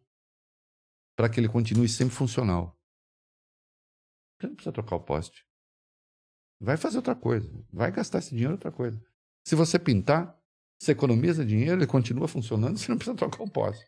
para 1.16 1.28
que 1.28 1.40
ele 1.40 1.48
continue 1.48 1.88
sempre 1.88 2.14
funcional. 2.14 2.78
Você 4.38 4.48
não 4.48 4.54
precisa 4.54 4.72
trocar 4.72 4.96
o 4.96 5.00
poste. 5.00 5.46
Vai 6.60 6.76
fazer 6.76 6.98
outra 6.98 7.14
coisa. 7.14 7.50
Vai 7.72 7.90
gastar 7.90 8.18
esse 8.18 8.30
dinheiro 8.30 8.52
em 8.52 8.54
outra 8.54 8.72
coisa. 8.72 9.02
Se 9.46 9.54
você 9.54 9.78
pintar, 9.78 10.38
você 10.78 10.92
economiza 10.92 11.44
dinheiro, 11.44 11.80
ele 11.80 11.86
continua 11.86 12.28
funcionando, 12.28 12.76
você 12.78 12.90
não 12.90 12.98
precisa 12.98 13.16
trocar 13.16 13.42
o 13.42 13.50
poste. 13.50 13.86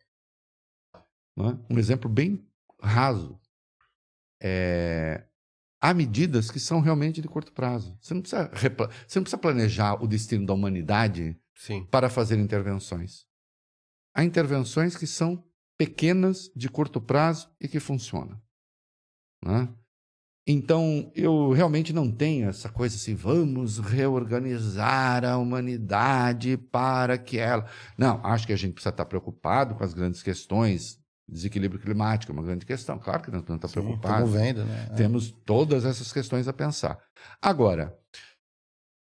É? 1.39 1.75
Um 1.75 1.79
exemplo 1.79 2.09
bem 2.11 2.45
raso. 2.83 3.39
É, 4.41 5.25
há 5.81 5.93
medidas 5.95 6.51
que 6.51 6.61
são 6.61 6.81
realmente 6.81 7.21
de 7.21 7.29
curto 7.29 7.53
prazo. 7.53 7.97
Você 8.01 8.15
não, 8.15 8.21
precisa 8.21 8.51
repla- 8.53 8.89
você 9.07 9.19
não 9.19 9.25
precisa 9.25 9.39
planejar 9.39 10.03
o 10.03 10.07
destino 10.07 10.47
da 10.47 10.55
humanidade 10.55 11.39
Sim. 11.55 11.85
para 11.91 12.09
fazer 12.09 12.39
intervenções. 12.39 13.27
Há 14.15 14.25
intervenções 14.25 14.97
que 14.97 15.07
são 15.07 15.45
pequenas, 15.77 16.51
de 16.57 16.69
curto 16.69 17.01
prazo 17.01 17.49
e 17.61 17.69
que 17.69 17.79
funcionam. 17.79 18.41
né? 19.45 19.69
Então, 20.51 21.13
eu 21.15 21.53
realmente 21.53 21.93
não 21.93 22.11
tenho 22.11 22.49
essa 22.49 22.71
coisa 22.71 22.97
assim, 22.97 23.15
vamos 23.15 23.79
reorganizar 23.79 25.23
a 25.23 25.37
humanidade 25.37 26.57
para 26.57 27.19
que 27.19 27.39
ela. 27.39 27.69
Não, 27.99 28.25
acho 28.25 28.47
que 28.47 28.53
a 28.55 28.57
gente 28.57 28.73
precisa 28.73 28.89
estar 28.89 29.05
preocupado 29.05 29.75
com 29.75 29.85
as 29.85 29.93
grandes 29.93 30.23
questões. 30.23 30.98
Desequilíbrio 31.29 31.81
climático 31.81 32.33
é 32.33 32.35
uma 32.35 32.43
grande 32.43 32.65
questão. 32.65 32.99
Claro 32.99 33.23
que 33.23 33.31
nós 33.31 33.43
precisamos 33.43 33.65
estar 33.65 33.81
preocupados. 33.81 34.29
Estamos 34.31 34.43
vendo, 34.47 34.65
né? 34.65 34.89
É. 34.91 34.95
Temos 34.95 35.31
todas 35.45 35.85
essas 35.85 36.11
questões 36.13 36.49
a 36.49 36.53
pensar. 36.53 36.99
Agora, 37.43 37.97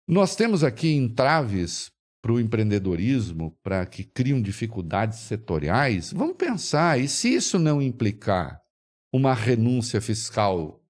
nós 0.07 0.35
temos 0.35 0.63
aqui 0.63 0.91
entraves 0.95 1.91
para 2.21 2.31
o 2.33 2.39
empreendedorismo, 2.39 3.55
para 3.63 3.85
que 3.85 4.03
criam 4.03 4.41
dificuldades 4.41 5.19
setoriais. 5.19 6.11
Vamos 6.11 6.35
pensar, 6.35 6.99
e 6.99 7.07
se 7.07 7.33
isso 7.33 7.57
não 7.59 7.81
implicar 7.81 8.59
uma 9.13 9.33
renúncia 9.33 10.01
fiscal 10.01 10.81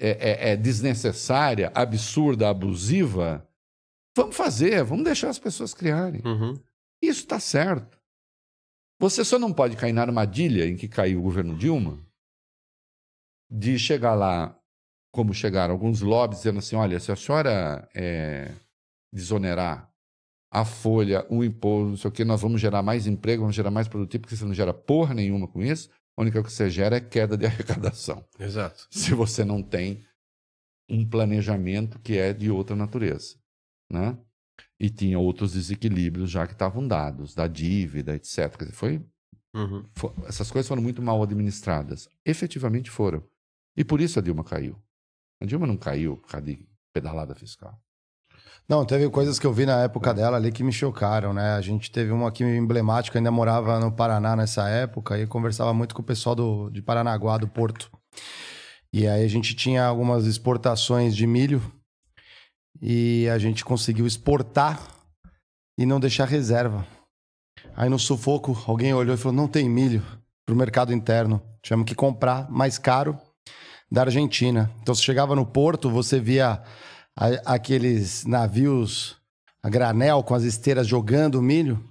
é, 0.00 0.10
é- 0.10 0.50
é 0.52 0.56
desnecessária, 0.56 1.72
absurda, 1.74 2.48
abusiva, 2.48 3.48
vamos 4.16 4.36
fazer, 4.36 4.84
vamos 4.84 5.04
deixar 5.04 5.28
as 5.28 5.38
pessoas 5.38 5.72
criarem. 5.74 6.20
Uhum. 6.24 6.54
Isso 7.02 7.20
está 7.20 7.40
certo. 7.40 7.97
Você 9.00 9.24
só 9.24 9.38
não 9.38 9.52
pode 9.52 9.76
cair 9.76 9.92
na 9.92 10.02
armadilha 10.02 10.66
em 10.66 10.76
que 10.76 10.88
caiu 10.88 11.20
o 11.20 11.22
governo 11.22 11.56
Dilma 11.56 11.98
de 13.50 13.78
chegar 13.78 14.14
lá, 14.14 14.58
como 15.12 15.32
chegaram 15.32 15.72
alguns 15.72 16.00
lobbies, 16.00 16.40
dizendo 16.40 16.58
assim: 16.58 16.76
olha, 16.76 16.98
se 16.98 17.12
a 17.12 17.16
senhora 17.16 17.88
é, 17.94 18.52
desonerar 19.12 19.90
a 20.50 20.64
folha, 20.64 21.26
o 21.30 21.44
imposto, 21.44 21.90
não 21.90 21.96
sei 21.96 22.08
o 22.08 22.12
que, 22.12 22.24
nós 22.24 22.40
vamos 22.40 22.60
gerar 22.60 22.82
mais 22.82 23.06
emprego, 23.06 23.42
vamos 23.42 23.54
gerar 23.56 23.70
mais 23.70 23.86
produtivo, 23.86 24.22
porque 24.22 24.36
você 24.36 24.44
não 24.44 24.54
gera 24.54 24.74
porra 24.74 25.14
nenhuma 25.14 25.46
com 25.46 25.62
isso. 25.62 25.90
A 26.16 26.22
única 26.22 26.42
que 26.42 26.50
você 26.50 26.68
gera 26.68 26.96
é 26.96 27.00
queda 27.00 27.36
de 27.36 27.46
arrecadação. 27.46 28.24
Exato. 28.38 28.88
Se 28.90 29.14
você 29.14 29.44
não 29.44 29.62
tem 29.62 30.04
um 30.90 31.08
planejamento 31.08 31.98
que 32.00 32.16
é 32.16 32.32
de 32.32 32.50
outra 32.50 32.74
natureza, 32.74 33.36
né? 33.90 34.18
E 34.80 34.88
tinha 34.88 35.18
outros 35.18 35.52
desequilíbrios 35.52 36.30
já 36.30 36.46
que 36.46 36.52
estavam 36.52 36.86
dados, 36.86 37.34
da 37.34 37.46
dívida, 37.48 38.14
etc. 38.14 38.56
Quer 38.56 38.64
dizer, 38.66 38.76
foi, 38.76 39.02
Uhum. 39.54 39.84
fo- 39.96 40.12
essas 40.26 40.50
coisas 40.50 40.68
foram 40.68 40.82
muito 40.82 41.02
mal 41.02 41.20
administradas. 41.22 42.08
Efetivamente 42.24 42.90
foram. 42.90 43.22
E 43.76 43.84
por 43.84 44.00
isso 44.00 44.18
a 44.18 44.22
Dilma 44.22 44.44
caiu. 44.44 44.76
A 45.42 45.46
Dilma 45.46 45.66
não 45.66 45.76
caiu 45.76 46.16
por 46.16 46.28
causa 46.28 46.46
de 46.46 46.64
pedalada 46.92 47.34
fiscal. 47.34 47.76
Não, 48.68 48.84
teve 48.84 49.08
coisas 49.08 49.38
que 49.38 49.46
eu 49.46 49.52
vi 49.52 49.64
na 49.64 49.82
época 49.82 50.12
dela 50.12 50.36
ali 50.36 50.52
que 50.52 50.62
me 50.62 50.72
chocaram, 50.72 51.32
né? 51.32 51.52
A 51.54 51.60
gente 51.62 51.90
teve 51.90 52.10
uma 52.12 52.28
aqui 52.28 52.44
emblemática, 52.44 53.18
ainda 53.18 53.30
morava 53.30 53.80
no 53.80 53.90
Paraná 53.90 54.36
nessa 54.36 54.68
época 54.68 55.18
e 55.18 55.26
conversava 55.26 55.72
muito 55.72 55.94
com 55.94 56.02
o 56.02 56.04
pessoal 56.04 56.34
do, 56.36 56.68
de 56.70 56.82
Paranaguá, 56.82 57.38
do 57.38 57.48
Porto. 57.48 57.90
E 58.92 59.06
aí 59.08 59.24
a 59.24 59.28
gente 59.28 59.54
tinha 59.54 59.84
algumas 59.86 60.26
exportações 60.26 61.16
de 61.16 61.26
milho 61.26 61.62
e 62.80 63.28
a 63.28 63.38
gente 63.38 63.64
conseguiu 63.64 64.06
exportar 64.06 64.80
e 65.78 65.84
não 65.86 65.98
deixar 66.00 66.26
reserva. 66.26 66.86
Aí 67.76 67.88
no 67.88 67.98
sufoco, 67.98 68.56
alguém 68.66 68.92
olhou 68.94 69.14
e 69.14 69.18
falou: 69.18 69.36
não 69.36 69.48
tem 69.48 69.68
milho 69.68 70.02
para 70.46 70.54
o 70.54 70.58
mercado 70.58 70.92
interno. 70.92 71.40
Tivemos 71.62 71.86
que 71.86 71.94
comprar 71.94 72.50
mais 72.50 72.78
caro 72.78 73.18
da 73.90 74.02
Argentina. 74.02 74.70
Então 74.80 74.94
você 74.94 75.02
chegava 75.02 75.34
no 75.34 75.46
porto, 75.46 75.90
você 75.90 76.20
via 76.20 76.62
a- 77.16 77.54
aqueles 77.54 78.24
navios 78.24 79.16
a 79.62 79.68
granel 79.68 80.22
com 80.22 80.34
as 80.34 80.44
esteiras 80.44 80.86
jogando 80.86 81.42
milho 81.42 81.82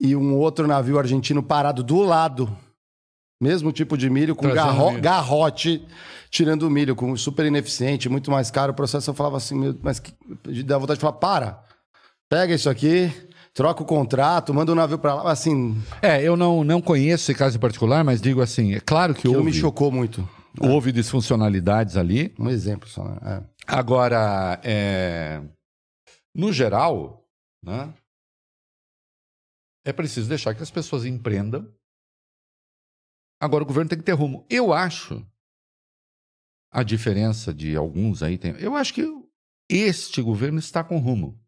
e 0.00 0.16
um 0.16 0.34
outro 0.34 0.66
navio 0.66 0.98
argentino 0.98 1.42
parado 1.42 1.82
do 1.82 2.00
lado. 2.02 2.56
Mesmo 3.40 3.70
tipo 3.72 3.98
de 3.98 4.08
milho, 4.08 4.34
com 4.34 4.48
garro- 4.50 4.90
milho. 4.90 5.02
garrote, 5.02 5.86
tirando 6.30 6.62
o 6.62 6.70
milho, 6.70 6.96
com 6.96 7.14
super 7.16 7.44
ineficiente, 7.44 8.08
muito 8.08 8.30
mais 8.30 8.50
caro. 8.50 8.72
O 8.72 8.74
processo 8.74 9.10
eu 9.10 9.14
falava 9.14 9.36
assim, 9.36 9.54
meu, 9.54 9.78
mas 9.82 9.98
que, 9.98 10.14
dá 10.62 10.78
vontade 10.78 10.96
de 10.98 11.02
falar: 11.02 11.12
para, 11.14 11.62
pega 12.30 12.54
isso 12.54 12.70
aqui, 12.70 13.12
troca 13.52 13.82
o 13.82 13.86
contrato, 13.86 14.54
manda 14.54 14.72
o 14.72 14.74
navio 14.74 14.98
para 14.98 15.14
lá. 15.14 15.30
Assim, 15.30 15.76
É, 16.00 16.22
eu 16.22 16.34
não, 16.34 16.64
não 16.64 16.80
conheço 16.80 17.30
esse 17.30 17.38
caso 17.38 17.56
em 17.58 17.60
particular, 17.60 18.02
mas 18.02 18.22
digo 18.22 18.40
assim, 18.40 18.74
é 18.74 18.80
claro 18.80 19.12
que 19.12 19.20
aquilo 19.20 19.34
houve, 19.36 19.50
me 19.50 19.52
chocou 19.56 19.92
muito. 19.92 20.26
houve 20.58 20.90
disfuncionalidades 20.90 21.98
ali. 21.98 22.34
Um 22.38 22.48
exemplo 22.48 22.88
só, 22.88 23.04
né? 23.04 23.18
É. 23.22 23.42
Agora, 23.66 24.58
é, 24.64 25.42
no 26.34 26.52
geral, 26.54 27.22
né, 27.62 27.92
é 29.84 29.92
preciso 29.92 30.28
deixar 30.28 30.54
que 30.54 30.62
as 30.62 30.70
pessoas 30.70 31.04
empreendam. 31.04 31.68
Agora, 33.40 33.64
o 33.64 33.66
governo 33.66 33.88
tem 33.88 33.98
que 33.98 34.04
ter 34.04 34.12
rumo. 34.12 34.46
Eu 34.48 34.72
acho 34.72 35.24
a 36.70 36.82
diferença 36.82 37.52
de 37.52 37.76
alguns 37.76 38.22
aí. 38.22 38.38
Tem, 38.38 38.52
eu 38.58 38.74
acho 38.74 38.94
que 38.94 39.02
este 39.68 40.22
governo 40.22 40.58
está 40.58 40.82
com 40.82 40.98
rumo. 40.98 41.40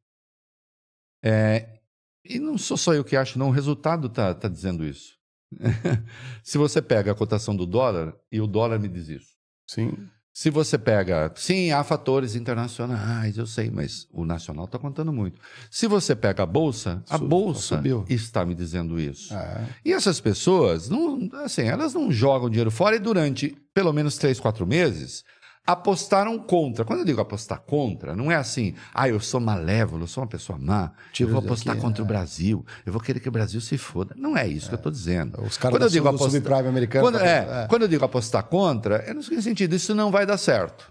É, 1.23 1.81
e 2.25 2.39
não 2.39 2.59
sou 2.59 2.77
só 2.77 2.95
eu 2.95 3.05
que 3.05 3.17
acho, 3.17 3.39
não. 3.39 3.49
O 3.49 3.53
resultado 3.53 4.09
está 4.09 4.35
tá 4.35 4.49
dizendo 4.49 4.85
isso. 4.85 5.19
Se 6.45 6.59
você 6.59 6.83
pega 6.83 7.13
a 7.13 7.15
cotação 7.15 7.57
do 7.57 7.67
dólar, 7.67 8.15
e 8.31 8.41
o 8.41 8.47
dólar 8.47 8.79
me 8.79 8.89
diz 8.89 9.09
isso. 9.09 9.37
Sim. 9.67 10.09
Se 10.39 10.51
você 10.51 10.79
pega. 10.79 11.33
Sim, 11.35 11.73
há 11.73 11.83
fatores 11.83 12.37
internacionais, 12.37 13.37
eu 13.37 13.45
sei, 13.45 13.73
mas 13.73 14.07
o 14.13 14.25
nacional 14.25 14.67
está 14.67 14.79
contando 14.79 15.13
muito. 15.13 15.41
Se 15.69 15.89
você 15.89 16.15
pega 16.15 16.45
a 16.45 16.47
bolsa, 16.47 17.03
a 17.11 17.19
bolsa 17.19 17.75
subiu. 17.75 18.05
está 18.09 18.45
me 18.45 18.55
dizendo 18.55 19.01
isso. 19.01 19.35
É. 19.35 19.67
E 19.85 19.93
essas 19.93 20.21
pessoas, 20.21 20.89
não, 20.89 21.29
assim, 21.43 21.63
elas 21.63 21.93
não 21.93 22.13
jogam 22.13 22.49
dinheiro 22.49 22.71
fora 22.71 22.95
e 22.95 23.01
durante 23.01 23.59
pelo 23.75 23.93
menos 23.93 24.17
três, 24.17 24.39
quatro 24.39 24.65
meses 24.65 25.25
apostaram 25.69 26.39
contra. 26.39 26.83
Quando 26.83 27.01
eu 27.01 27.05
digo 27.05 27.21
apostar 27.21 27.61
contra, 27.61 28.17
não 28.17 28.33
é 28.33 28.37
assim, 28.37 28.75
ah, 28.95 29.07
eu 29.07 29.21
sou 29.21 29.39
malévolo, 29.39 30.05
eu 30.05 30.07
sou 30.07 30.23
uma 30.23 30.29
pessoa 30.29 30.59
má, 30.59 30.93
eu 31.21 31.29
vou 31.29 31.43
daqui, 31.43 31.47
apostar 31.47 31.77
contra 31.77 32.01
é. 32.01 32.05
o 32.05 32.07
Brasil, 32.07 32.65
eu 32.87 32.93
vou 32.93 33.03
querer 33.03 33.21
que 33.21 33.29
o 33.29 33.33
Brasil 33.33 33.61
se 33.61 33.77
foda. 33.77 34.15
Não 34.17 34.35
é 34.35 34.49
isso 34.49 34.69
que 34.69 34.75
eu 34.75 34.79
estou 34.79 34.91
dizendo. 34.91 35.43
Os 35.43 35.59
caras 35.59 35.75
Quando 35.75 35.81
do, 35.83 35.85
eu 35.85 35.91
digo 35.91 36.09
apostar- 36.09 36.31
subprime 36.31 36.69
americano. 36.69 37.05
Quando, 37.05 37.19
tá- 37.19 37.27
é, 37.27 37.67
quando 37.69 37.83
eu 37.83 37.89
digo 37.89 38.03
apostar 38.03 38.45
contra, 38.45 38.97
é 38.97 39.13
no 39.13 39.23
seguinte 39.23 39.43
sentido, 39.43 39.77
isso 39.77 39.95
não 39.95 40.11
vai 40.11 40.25
dar 40.25 40.39
certo. 40.39 40.91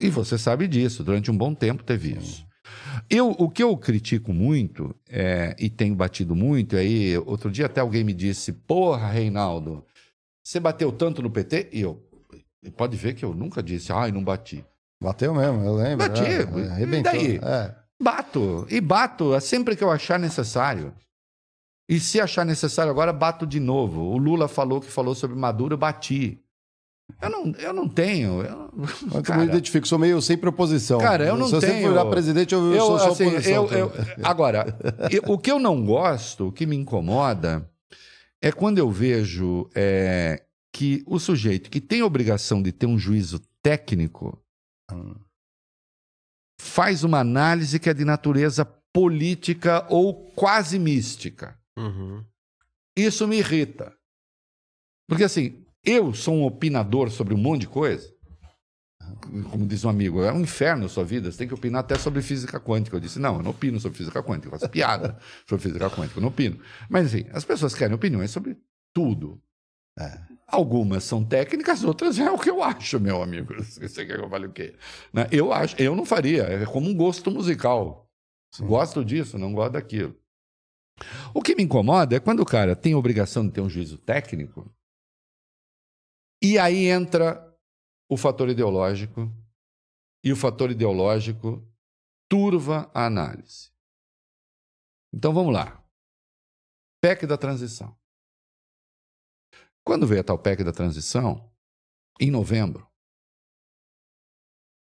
E 0.00 0.08
você 0.08 0.38
sabe 0.38 0.66
disso, 0.66 1.04
durante 1.04 1.30
um 1.30 1.36
bom 1.36 1.54
tempo 1.54 1.84
teve 1.84 2.16
isso. 2.16 2.46
Eu, 3.10 3.32
o 3.32 3.50
que 3.50 3.62
eu 3.62 3.76
critico 3.76 4.32
muito, 4.32 4.94
é, 5.10 5.54
e 5.58 5.68
tenho 5.68 5.94
batido 5.94 6.34
muito, 6.34 6.74
aí 6.74 7.18
outro 7.18 7.50
dia 7.50 7.66
até 7.66 7.82
alguém 7.82 8.02
me 8.02 8.14
disse, 8.14 8.50
porra, 8.50 9.08
Reinaldo, 9.08 9.84
você 10.42 10.58
bateu 10.58 10.90
tanto 10.90 11.20
no 11.20 11.30
PT? 11.30 11.68
E 11.72 11.82
eu, 11.82 12.02
e 12.62 12.70
pode 12.70 12.96
ver 12.96 13.14
que 13.14 13.24
eu 13.24 13.34
nunca 13.34 13.62
disse, 13.62 13.92
ai, 13.92 14.12
não 14.12 14.22
bati. 14.22 14.64
Bateu 15.02 15.34
mesmo, 15.34 15.64
eu 15.64 15.74
lembro. 15.74 16.08
Bati, 16.08 16.22
é, 16.24 16.42
e 16.42 16.68
arrebentou. 16.70 17.12
daí? 17.12 17.36
É. 17.42 17.74
Bato, 18.00 18.66
e 18.70 18.80
bato, 18.80 19.34
é 19.34 19.40
sempre 19.40 19.76
que 19.76 19.82
eu 19.84 19.90
achar 19.90 20.18
necessário. 20.18 20.92
E 21.88 21.98
se 22.00 22.20
achar 22.20 22.44
necessário 22.44 22.90
agora, 22.90 23.12
bato 23.12 23.46
de 23.46 23.58
novo. 23.60 24.00
O 24.02 24.16
Lula 24.16 24.48
falou 24.48 24.80
que 24.80 24.90
falou 24.90 25.14
sobre 25.14 25.36
Maduro, 25.36 25.76
bati. 25.76 26.38
Eu 27.20 27.28
não, 27.28 27.52
eu 27.58 27.72
não 27.72 27.88
tenho. 27.88 28.42
Eu, 28.42 28.70
Eu 29.14 29.22
cara, 29.22 29.40
me 29.40 29.46
identifico, 29.46 29.86
sou 29.86 29.98
meio 29.98 30.22
sem 30.22 30.36
proposição. 30.38 30.98
Cara, 30.98 31.26
eu 31.26 31.36
não 31.36 31.46
Se 31.46 31.56
você 31.56 31.66
tenho- 31.66 31.82
for 31.82 31.88
virar 31.90 32.06
presidente, 32.06 32.54
eu, 32.54 32.72
eu, 32.72 32.86
sou 32.86 32.98
só 32.98 33.10
assim, 33.10 33.26
oposição. 33.26 33.66
eu- 33.66 33.78
eu- 33.78 33.92
agora, 34.24 34.74
o 35.26 35.36
que 35.36 35.50
eu 35.50 35.58
não 35.58 35.84
gosto, 35.84 36.48
o 36.48 36.52
que 36.52 36.64
me 36.64 36.76
incomoda, 36.76 37.68
é 38.40 38.50
quando 38.50 38.78
eu 38.78 38.88
vejo 38.90 39.68
é, 39.74 40.42
que 40.72 41.02
o 41.06 41.18
sujeito 41.18 41.70
que 41.70 41.80
tem 41.80 42.00
a 42.00 42.06
obrigação 42.06 42.62
de 42.62 42.72
ter 42.72 42.86
um 42.86 42.98
juízo 42.98 43.40
técnico 43.62 44.42
Hum. 44.92 45.14
faz 46.60 47.02
uma 47.02 47.20
análise 47.20 47.78
que 47.78 47.88
é 47.88 47.94
de 47.94 48.04
natureza 48.04 48.64
política 48.92 49.86
ou 49.88 50.30
quase 50.32 50.78
mística. 50.78 51.58
Uhum. 51.76 52.24
Isso 52.96 53.26
me 53.26 53.38
irrita. 53.38 53.96
Porque 55.08 55.24
assim, 55.24 55.64
eu 55.84 56.14
sou 56.14 56.34
um 56.34 56.44
opinador 56.44 57.10
sobre 57.10 57.34
um 57.34 57.38
monte 57.38 57.62
de 57.62 57.68
coisa. 57.68 58.12
Como 59.50 59.66
diz 59.66 59.84
um 59.84 59.88
amigo, 59.88 60.22
é 60.22 60.32
um 60.32 60.40
inferno 60.40 60.86
a 60.86 60.88
sua 60.88 61.04
vida, 61.04 61.30
você 61.30 61.38
tem 61.38 61.48
que 61.48 61.54
opinar 61.54 61.80
até 61.80 61.96
sobre 61.98 62.22
física 62.22 62.60
quântica. 62.60 62.96
Eu 62.96 63.00
disse, 63.00 63.18
não, 63.18 63.36
eu 63.36 63.42
não 63.42 63.50
opino 63.50 63.80
sobre 63.80 63.98
física 63.98 64.22
quântica, 64.22 64.48
eu 64.48 64.58
faço 64.58 64.68
piada 64.68 65.18
sobre 65.46 65.62
física 65.62 65.90
quântica, 65.90 66.18
eu 66.18 66.22
não 66.22 66.28
opino. 66.28 66.60
Mas 66.88 67.06
assim, 67.06 67.24
as 67.32 67.44
pessoas 67.44 67.74
querem 67.74 67.94
opiniões 67.94 68.30
sobre 68.30 68.56
tudo. 68.94 69.42
Algumas 70.52 71.04
são 71.04 71.24
técnicas, 71.24 71.82
outras 71.82 72.18
é 72.18 72.30
o 72.30 72.38
que 72.38 72.50
eu 72.50 72.62
acho, 72.62 73.00
meu 73.00 73.22
amigo. 73.22 73.54
Você 73.64 74.04
quer 74.04 74.18
que 74.18 74.24
eu 74.24 74.28
fale 74.28 74.46
o 74.46 74.52
quê? 74.52 74.76
Né? 75.10 75.26
Eu 75.32 75.50
acho, 75.50 75.74
eu 75.80 75.96
não 75.96 76.04
faria, 76.04 76.42
é 76.42 76.66
como 76.66 76.90
um 76.90 76.94
gosto 76.94 77.30
musical. 77.30 78.06
Gosto 78.60 79.02
disso, 79.02 79.38
não 79.38 79.54
gosto 79.54 79.72
daquilo. 79.72 80.14
O 81.32 81.40
que 81.40 81.54
me 81.54 81.62
incomoda 81.62 82.14
é 82.14 82.20
quando 82.20 82.40
o 82.40 82.46
cara 82.46 82.76
tem 82.76 82.92
a 82.92 82.98
obrigação 82.98 83.46
de 83.46 83.52
ter 83.54 83.62
um 83.62 83.70
juízo 83.70 83.96
técnico 83.96 84.70
e 86.42 86.58
aí 86.58 86.86
entra 86.86 87.56
o 88.10 88.16
fator 88.16 88.50
ideológico 88.50 89.32
e 90.22 90.32
o 90.32 90.36
fator 90.36 90.70
ideológico 90.70 91.66
turva 92.28 92.90
a 92.92 93.06
análise. 93.06 93.70
Então 95.14 95.32
vamos 95.32 95.54
lá. 95.54 95.82
PEC 97.00 97.26
da 97.26 97.38
transição. 97.38 97.96
Quando 99.84 100.06
veio 100.06 100.20
a 100.20 100.24
tal 100.24 100.38
PEC 100.38 100.62
da 100.62 100.72
transição, 100.72 101.52
em 102.20 102.30
novembro, 102.30 102.88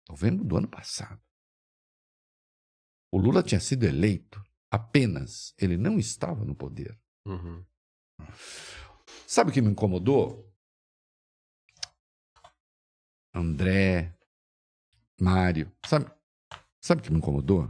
novembro 0.07 0.43
do 0.45 0.57
ano 0.57 0.67
passado, 0.67 1.21
o 3.11 3.17
Lula 3.17 3.43
tinha 3.43 3.59
sido 3.59 3.83
eleito 3.85 4.43
apenas, 4.71 5.53
ele 5.57 5.77
não 5.77 5.99
estava 5.99 6.45
no 6.45 6.55
poder. 6.55 6.99
Uhum. 7.25 7.65
Sabe 9.27 9.49
o 9.49 9.53
que 9.53 9.61
me 9.61 9.69
incomodou? 9.69 10.49
André, 13.33 14.17
Mário, 15.19 15.71
sabe, 15.85 16.09
sabe 16.81 17.01
o 17.01 17.03
que 17.03 17.11
me 17.11 17.17
incomodou? 17.17 17.67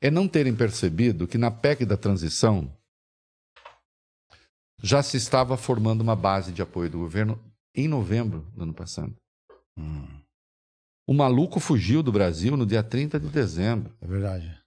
É 0.00 0.10
não 0.10 0.28
terem 0.28 0.54
percebido 0.54 1.26
que 1.26 1.38
na 1.38 1.50
PEC 1.50 1.84
da 1.84 1.96
transição 1.96 2.76
já 4.84 5.02
se 5.02 5.16
estava 5.16 5.56
formando 5.56 6.02
uma 6.02 6.14
base 6.14 6.52
de 6.52 6.60
apoio 6.60 6.90
do 6.90 6.98
governo 6.98 7.42
em 7.74 7.88
novembro 7.88 8.42
do 8.54 8.62
ano 8.64 8.74
passado. 8.74 9.16
Hum, 9.76 10.06
O 11.08 11.14
maluco 11.14 11.58
fugiu 11.58 12.02
do 12.02 12.12
Brasil 12.12 12.56
no 12.56 12.66
dia 12.66 12.82
30 12.82 13.18
de 13.18 13.28
dezembro. 13.28 13.96
é 14.00 14.06
verdade. 14.06 14.62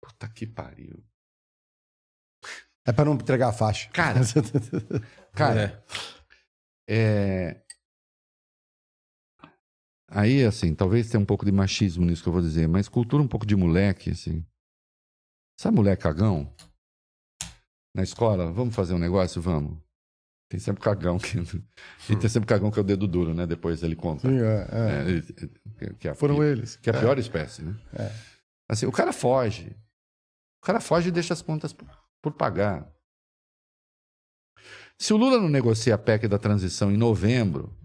Puta 0.00 0.28
que 0.28 0.46
pariu. 0.46 1.04
É 2.84 2.92
pra 2.92 3.04
não 3.04 3.14
entregar 3.14 3.48
a 3.48 3.52
faixa. 3.52 3.88
Cara, 3.90 4.20
cara, 5.32 5.84
é. 6.88 7.62
Aí, 10.08 10.44
assim, 10.44 10.74
talvez 10.74 11.08
tenha 11.08 11.20
um 11.20 11.24
pouco 11.26 11.44
de 11.44 11.52
machismo 11.52 12.04
nisso 12.04 12.22
que 12.22 12.28
eu 12.28 12.32
vou 12.32 12.42
dizer, 12.42 12.68
mas 12.68 12.88
cultura 12.88 13.22
um 13.22 13.28
pouco 13.28 13.46
de 13.46 13.56
moleque, 13.56 14.10
assim. 14.10 14.44
Sabe 15.58 15.76
moleque 15.76 16.02
cagão? 16.02 16.54
Na 17.94 18.02
escola, 18.02 18.50
vamos 18.52 18.74
fazer 18.74 18.94
um 18.94 18.98
negócio? 18.98 19.40
Vamos. 19.40 19.78
Tem 20.50 20.58
sempre 20.60 20.82
cagão 20.82 21.18
que. 21.18 21.38
E 22.10 22.16
tem 22.16 22.28
sempre 22.28 22.46
cagão 22.46 22.70
que 22.70 22.78
é 22.78 22.82
o 22.82 22.84
dedo 22.84 23.06
duro, 23.06 23.32
né? 23.34 23.46
Depois 23.46 23.82
ele 23.82 23.96
conta. 23.96 24.28
Sim, 24.28 24.38
é, 24.38 24.68
é. 25.80 25.86
É, 25.86 25.94
que 25.94 26.08
é 26.08 26.10
a 26.10 26.14
Foram 26.14 26.36
pi- 26.36 26.42
eles. 26.44 26.76
Que 26.76 26.90
é 26.90 26.96
a 26.96 26.98
pior 27.00 27.18
espécie, 27.18 27.62
né? 27.62 27.74
É. 27.94 28.10
Assim, 28.68 28.86
o 28.86 28.92
cara 28.92 29.12
foge. 29.12 29.70
O 30.62 30.66
cara 30.66 30.80
foge 30.80 31.08
e 31.08 31.12
deixa 31.12 31.32
as 31.34 31.42
contas 31.42 31.72
por, 31.72 31.88
por 32.22 32.32
pagar. 32.32 32.90
Se 34.98 35.12
o 35.12 35.16
Lula 35.16 35.40
não 35.40 35.48
negocia 35.48 35.94
a 35.94 35.98
PEC 35.98 36.28
da 36.28 36.38
transição 36.38 36.90
em 36.92 36.96
novembro, 36.96 37.76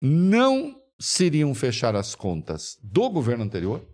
não 0.00 0.80
se 0.98 1.24
iriam 1.26 1.54
fechar 1.54 1.94
as 1.94 2.14
contas 2.14 2.78
do 2.82 3.10
governo 3.10 3.44
anterior, 3.44 3.84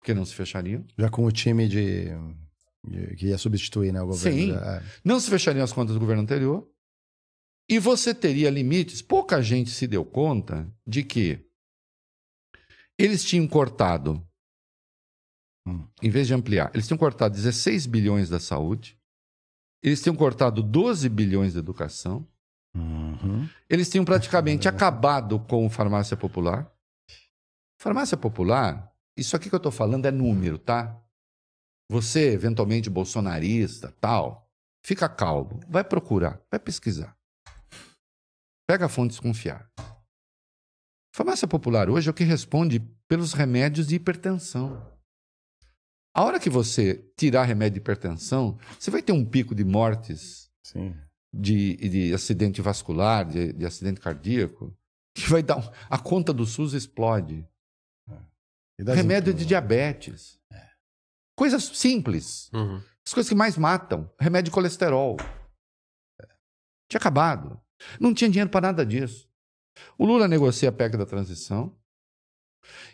porque 0.00 0.14
não 0.14 0.24
se 0.24 0.34
fechariam. 0.34 0.84
Já 0.96 1.10
com 1.10 1.24
o 1.24 1.32
time 1.32 1.68
de- 1.68 2.08
que 3.16 3.26
ia 3.26 3.38
substituir, 3.38 3.92
né, 3.92 4.00
o 4.02 4.06
governo. 4.06 4.38
Sim. 4.38 4.52
É. 4.52 4.82
Não 5.04 5.18
se 5.20 5.28
fechariam 5.30 5.64
as 5.64 5.72
contas 5.72 5.94
do 5.94 6.00
governo 6.00 6.22
anterior. 6.22 6.68
E 7.68 7.78
você 7.78 8.14
teria 8.14 8.48
limites. 8.48 9.02
Pouca 9.02 9.42
gente 9.42 9.70
se 9.70 9.86
deu 9.86 10.04
conta 10.04 10.72
de 10.86 11.02
que 11.02 11.44
eles 12.98 13.24
tinham 13.24 13.46
cortado, 13.46 14.24
Hum. 15.66 15.84
em 16.00 16.08
vez 16.08 16.28
de 16.28 16.34
ampliar, 16.34 16.70
eles 16.72 16.86
tinham 16.86 16.96
cortado 16.98 17.34
16 17.34 17.86
bilhões 17.86 18.28
da 18.28 18.38
saúde, 18.38 18.96
eles 19.82 20.00
tinham 20.00 20.14
cortado 20.14 20.62
12 20.62 21.08
bilhões 21.08 21.54
da 21.54 21.58
educação, 21.58 22.26
Uhum. 22.74 23.48
eles 23.68 23.90
tinham 23.90 24.04
praticamente 24.04 24.68
acabado 24.68 25.40
com 25.40 25.68
farmácia 25.68 26.16
popular. 26.16 26.72
Farmácia 27.80 28.16
popular, 28.16 28.92
isso 29.16 29.34
aqui 29.34 29.48
que 29.48 29.54
eu 29.54 29.58
estou 29.58 29.72
falando 29.72 30.06
é 30.06 30.10
número, 30.12 30.56
tá? 30.56 31.02
Você, 31.90 32.32
eventualmente 32.32 32.90
bolsonarista, 32.90 33.92
tal, 34.00 34.48
fica 34.84 35.08
calmo, 35.08 35.60
vai 35.68 35.84
procurar, 35.84 36.40
vai 36.50 36.58
pesquisar. 36.58 37.16
Pega 38.68 38.88
fontes 38.88 39.20
confiáveis. 39.20 39.70
Farmácia 41.14 41.46
popular 41.48 41.88
hoje 41.88 42.08
é 42.08 42.10
o 42.10 42.14
que 42.14 42.24
responde 42.24 42.80
pelos 43.08 43.32
remédios 43.32 43.86
de 43.86 43.94
hipertensão. 43.94 44.92
A 46.14 46.24
hora 46.24 46.40
que 46.40 46.50
você 46.50 47.08
tirar 47.16 47.44
remédio 47.44 47.74
de 47.74 47.80
hipertensão, 47.80 48.58
você 48.78 48.90
vai 48.90 49.02
ter 49.02 49.12
um 49.12 49.24
pico 49.24 49.54
de 49.54 49.64
mortes 49.64 50.50
de, 51.32 51.76
de 51.76 52.14
acidente 52.14 52.60
vascular, 52.60 53.24
de, 53.24 53.52
de 53.52 53.64
acidente 53.64 54.00
cardíaco, 54.00 54.76
que 55.14 55.28
vai 55.30 55.42
dar. 55.42 55.58
um- 55.58 55.72
a 55.88 55.98
conta 55.98 56.32
do 56.32 56.44
SUS 56.44 56.72
explode. 56.74 57.46
Das 58.78 58.96
Remédio 58.96 59.32
de 59.32 59.46
diabetes. 59.46 60.38
Coisas 61.36 61.64
simples. 61.64 62.50
Uhum. 62.52 62.80
As 63.06 63.12
coisas 63.12 63.28
que 63.28 63.34
mais 63.34 63.56
matam. 63.58 64.10
Remédio 64.18 64.46
de 64.46 64.54
colesterol. 64.54 65.16
Tinha 66.88 66.98
acabado. 66.98 67.60
Não 68.00 68.14
tinha 68.14 68.30
dinheiro 68.30 68.50
para 68.50 68.68
nada 68.68 68.86
disso. 68.86 69.28
O 69.98 70.06
Lula 70.06 70.26
negocia 70.26 70.70
a 70.70 70.72
PEC 70.72 70.96
da 70.96 71.04
transição. 71.04 71.76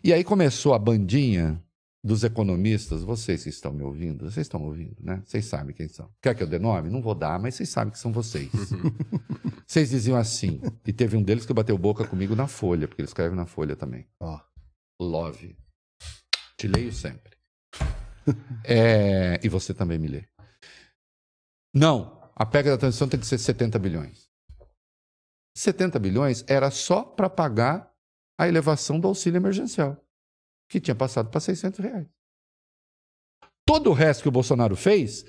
E 0.02 0.12
aí 0.12 0.24
começou 0.24 0.74
a 0.74 0.78
bandinha 0.78 1.62
dos 2.04 2.24
economistas. 2.24 3.04
Vocês 3.04 3.44
que 3.44 3.48
estão 3.48 3.72
me 3.72 3.82
ouvindo, 3.82 4.28
vocês 4.28 4.46
estão 4.46 4.62
ouvindo, 4.62 4.96
né? 5.00 5.22
Vocês 5.24 5.44
sabem 5.44 5.74
quem 5.74 5.88
são. 5.88 6.10
Quer 6.20 6.34
que 6.34 6.42
eu 6.42 6.46
dê 6.46 6.58
nome? 6.58 6.90
Não 6.90 7.00
vou 7.00 7.14
dar, 7.14 7.38
mas 7.38 7.54
vocês 7.54 7.68
sabem 7.68 7.92
que 7.92 7.98
são 7.98 8.12
vocês. 8.12 8.50
vocês 9.66 9.90
diziam 9.90 10.16
assim. 10.16 10.60
E 10.84 10.92
teve 10.92 11.16
um 11.16 11.22
deles 11.22 11.46
que 11.46 11.54
bateu 11.54 11.78
boca 11.78 12.06
comigo 12.06 12.34
na 12.34 12.48
Folha, 12.48 12.88
porque 12.88 13.02
ele 13.02 13.08
escreve 13.08 13.36
na 13.36 13.46
Folha 13.46 13.76
também. 13.76 14.06
Ó. 14.20 14.40
Love. 15.00 15.56
Te 16.56 16.66
leio 16.66 16.92
sempre. 16.92 17.41
É, 18.64 19.40
e 19.42 19.48
você 19.48 19.74
também 19.74 19.98
me 19.98 20.06
lê. 20.06 20.24
Não, 21.74 22.30
a 22.34 22.46
pega 22.46 22.70
da 22.70 22.78
transição 22.78 23.08
tem 23.08 23.18
que 23.18 23.26
ser 23.26 23.38
70 23.38 23.78
bilhões. 23.78 24.28
70 25.56 25.98
bilhões 25.98 26.44
era 26.46 26.70
só 26.70 27.02
para 27.02 27.28
pagar 27.28 27.92
a 28.38 28.48
elevação 28.48 28.98
do 28.98 29.08
auxílio 29.08 29.38
emergencial, 29.38 29.96
que 30.68 30.80
tinha 30.80 30.94
passado 30.94 31.28
para 31.30 31.40
600 31.40 31.80
reais. 31.80 32.06
Todo 33.66 33.90
o 33.90 33.92
resto 33.92 34.22
que 34.22 34.28
o 34.28 34.32
Bolsonaro 34.32 34.74
fez, 34.74 35.24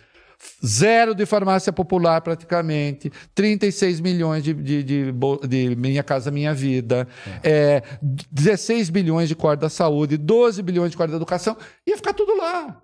zero 0.65 1.13
de 1.13 1.25
farmácia 1.25 1.71
popular 1.71 2.21
praticamente, 2.21 3.11
36 3.35 3.99
milhões 3.99 4.43
de, 4.43 4.53
de, 4.53 4.83
de 4.83 5.13
de 5.47 5.75
Minha 5.75 6.03
Casa 6.03 6.31
Minha 6.31 6.53
Vida, 6.53 7.07
é, 7.43 7.83
16 8.31 8.89
bilhões 8.89 9.29
de 9.29 9.35
corda 9.35 9.61
da 9.61 9.69
saúde, 9.69 10.17
12 10.17 10.61
bilhões 10.61 10.91
de 10.91 10.97
corda 10.97 11.11
da 11.11 11.17
educação, 11.17 11.57
ia 11.85 11.97
ficar 11.97 12.13
tudo 12.13 12.35
lá. 12.35 12.82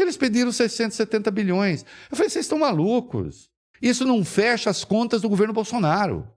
Eles 0.00 0.16
pediram 0.16 0.52
670 0.52 1.30
bilhões. 1.30 1.84
Eu 2.10 2.16
falei, 2.16 2.30
vocês 2.30 2.44
estão 2.44 2.58
malucos. 2.58 3.50
Isso 3.80 4.04
não 4.04 4.24
fecha 4.24 4.70
as 4.70 4.84
contas 4.84 5.22
do 5.22 5.28
governo 5.28 5.52
Bolsonaro. 5.52 6.30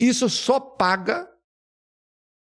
Isso 0.00 0.28
só 0.28 0.58
paga 0.58 1.28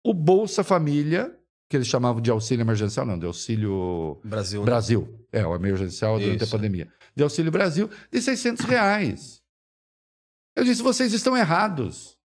o 0.04 0.14
Bolsa 0.14 0.62
Família, 0.64 1.38
que 1.68 1.76
eles 1.76 1.88
chamavam 1.88 2.20
de 2.20 2.30
auxílio 2.30 2.62
emergencial, 2.62 3.06
não, 3.06 3.18
de 3.18 3.26
auxílio 3.26 4.20
Brasil. 4.24 4.60
né? 4.60 4.66
Brasil. 4.66 5.26
É, 5.32 5.46
o 5.46 5.54
emergencial 5.54 6.18
durante 6.18 6.42
Isso. 6.42 6.54
a 6.54 6.58
pandemia. 6.58 6.92
De 7.14 7.22
auxílio 7.22 7.50
Brasil, 7.50 7.90
de 8.10 8.20
600 8.22 8.64
reais. 8.64 9.42
Eu 10.56 10.64
disse, 10.64 10.82
vocês 10.82 11.12
estão 11.12 11.36
errados. 11.36 12.16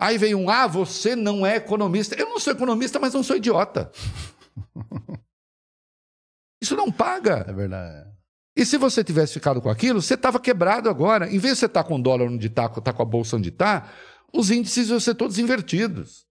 Aí 0.00 0.18
veio 0.18 0.38
um, 0.38 0.50
ah, 0.50 0.66
você 0.66 1.14
não 1.14 1.46
é 1.46 1.56
economista. 1.56 2.14
Eu 2.16 2.28
não 2.28 2.38
sou 2.38 2.52
economista, 2.52 2.98
mas 2.98 3.14
não 3.14 3.22
sou 3.22 3.36
idiota. 3.36 3.90
Isso 6.62 6.76
não 6.76 6.92
paga. 6.92 7.44
É 7.48 7.52
verdade. 7.52 8.08
E 8.56 8.64
se 8.64 8.78
você 8.78 9.02
tivesse 9.02 9.32
ficado 9.32 9.60
com 9.60 9.68
aquilo, 9.68 10.00
você 10.00 10.14
estava 10.14 10.38
quebrado 10.38 10.88
agora. 10.88 11.26
Em 11.26 11.38
vez 11.38 11.54
de 11.54 11.60
você 11.60 11.66
estar 11.66 11.82
com 11.82 11.96
o 11.96 12.02
dólar 12.02 12.26
onde 12.26 12.46
está, 12.46 12.68
tá 12.68 12.92
com 12.92 13.02
a 13.02 13.04
bolsa 13.04 13.36
onde 13.36 13.48
está, 13.48 13.92
os 14.32 14.48
índices 14.48 14.88
iam 14.88 15.00
ser 15.00 15.16
todos 15.16 15.40
invertidos. 15.40 16.24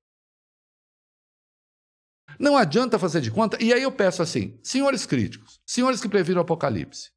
Não 2.39 2.55
adianta 2.55 2.97
fazer 2.97 3.19
de 3.19 3.29
conta. 3.29 3.61
E 3.61 3.73
aí 3.73 3.83
eu 3.83 3.91
peço 3.91 4.21
assim, 4.21 4.57
senhores 4.63 5.05
críticos, 5.05 5.59
senhores 5.65 5.99
que 5.99 6.07
previram 6.07 6.39
o 6.39 6.43
apocalipse. 6.43 7.11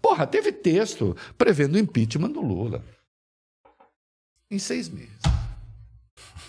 Porra, 0.00 0.26
teve 0.26 0.52
texto 0.52 1.16
prevendo 1.36 1.74
o 1.74 1.78
impeachment 1.78 2.30
do 2.30 2.40
Lula. 2.40 2.84
Em 4.48 4.60
seis 4.60 4.88
meses. 4.88 5.18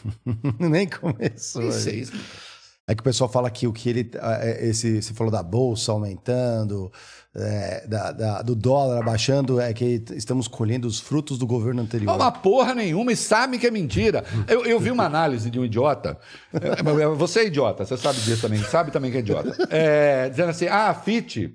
Nem 0.60 0.88
começou. 0.88 1.64
Em 1.64 1.66
aí. 1.68 1.72
seis 1.72 2.12
meses. 2.12 2.53
É 2.86 2.94
que 2.94 3.00
o 3.00 3.04
pessoal 3.04 3.30
fala 3.30 3.50
que 3.50 3.66
o 3.66 3.72
que 3.72 3.90
ele. 3.90 4.12
é, 4.42 4.68
Esse, 4.68 5.02
você 5.02 5.14
falou 5.14 5.32
da 5.32 5.42
bolsa 5.42 5.94
aumentando, 5.94 6.92
é, 7.34 7.88
da- 7.88 8.12
da- 8.12 8.42
do 8.42 8.54
dólar 8.56 9.00
abaixando, 9.00 9.58
é 9.62 9.74
que 9.74 10.04
estamos 10.12 10.50
colhendo 10.50 10.86
os 10.86 11.00
frutos 11.00 11.38
do 11.38 11.48
governo 11.48 11.82
anterior. 11.82 12.08
Não, 12.08 12.16
uma 12.18 12.32
porra 12.32 12.76
nenhuma 12.76 13.14
e 13.14 13.16
sabem 13.16 13.58
que 13.58 13.66
é 13.66 13.72
mentira. 13.72 14.26
Eu, 14.50 14.66
eu 14.66 14.80
vi 14.82 14.92
uma 14.92 15.06
análise 15.06 15.50
de 15.50 15.58
um 15.58 15.64
idiota. 15.64 16.18
É, 16.52 16.84
Você 17.16 17.40
é 17.40 17.46
idiota, 17.48 17.86
você 17.86 17.96
sabe 17.96 18.20
disso 18.20 18.42
também, 18.42 18.60
sabe 18.62 18.92
também 18.92 19.12
que 19.12 19.18
é 19.18 19.20
idiota. 19.22 19.56
É, 19.70 20.30
dizendo 20.30 20.50
assim: 20.50 20.68
ah, 20.68 20.90
a 20.90 20.94
FIT 20.94 21.54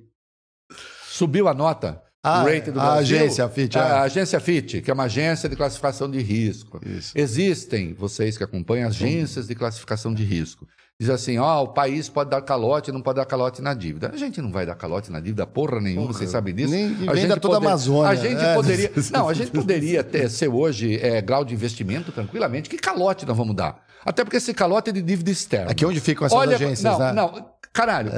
subiu 1.08 1.46
a 1.48 1.54
nota. 1.54 2.02
Ah, 2.22 2.42
rating 2.42 2.72
do 2.72 2.80
a 2.80 2.94
Brasil. 2.94 3.16
agência 3.16 3.48
Fitch, 3.48 3.76
é. 3.76 3.78
A 3.80 4.02
agência 4.02 4.40
FIT, 4.40 4.82
que 4.82 4.90
é 4.90 4.94
uma 4.94 5.04
agência 5.04 5.48
de 5.48 5.54
classificação 5.54 6.10
de 6.10 6.20
risco. 6.20 6.80
Isso. 6.84 7.12
Existem, 7.16 7.94
vocês 7.94 8.36
que 8.36 8.42
acompanham, 8.42 8.88
agências 8.88 9.46
de 9.46 9.54
classificação 9.54 10.12
de 10.12 10.24
risco. 10.24 10.66
Diz 11.00 11.10
assim, 11.10 11.38
ó, 11.38 11.62
o 11.62 11.68
país 11.68 12.08
pode 12.08 12.28
dar 12.30 12.42
calote, 12.42 12.90
não 12.90 13.00
pode 13.00 13.18
dar 13.18 13.24
calote 13.24 13.62
na 13.62 13.72
dívida. 13.72 14.10
A 14.12 14.16
gente 14.16 14.42
não 14.42 14.50
vai 14.50 14.66
dar 14.66 14.74
calote 14.74 15.12
na 15.12 15.20
dívida 15.20 15.46
porra 15.46 15.80
nenhuma, 15.80 16.12
vocês 16.12 16.28
sabem 16.28 16.52
disso. 16.52 16.72
nem- 16.74 17.08
a 17.08 17.14
gente 17.14 17.28
da 17.28 17.36
toda 17.36 17.54
a 17.54 17.58
Amazônia. 17.58 18.10
A 18.10 18.14
gente 18.16 18.42
É. 18.42 18.54
poderia... 18.54 18.90
Não, 19.12 19.28
a 19.28 19.32
gente 19.34 19.52
poderia 19.52 20.02
ter, 20.02 20.28
ser 20.28 20.48
hoje 20.48 20.98
é, 21.00 21.22
grau 21.22 21.44
de 21.44 21.54
investimento 21.54 22.10
tranquilamente. 22.10 22.68
Que 22.68 22.76
calote 22.76 23.24
nós 23.24 23.36
vamos 23.36 23.54
dar? 23.54 23.80
Até 24.04 24.24
porque 24.24 24.38
esse 24.38 24.52
calote 24.52 24.90
é 24.90 24.92
de 24.92 25.00
dívida 25.00 25.30
externa. 25.30 25.70
Aqui 25.70 25.86
onde 25.86 26.00
ficam 26.00 26.26
essas 26.26 26.36
Olha, 26.36 26.56
agências, 26.56 26.82
não, 26.82 26.98
né? 26.98 27.12
não, 27.12 27.46
caralho. 27.72 28.10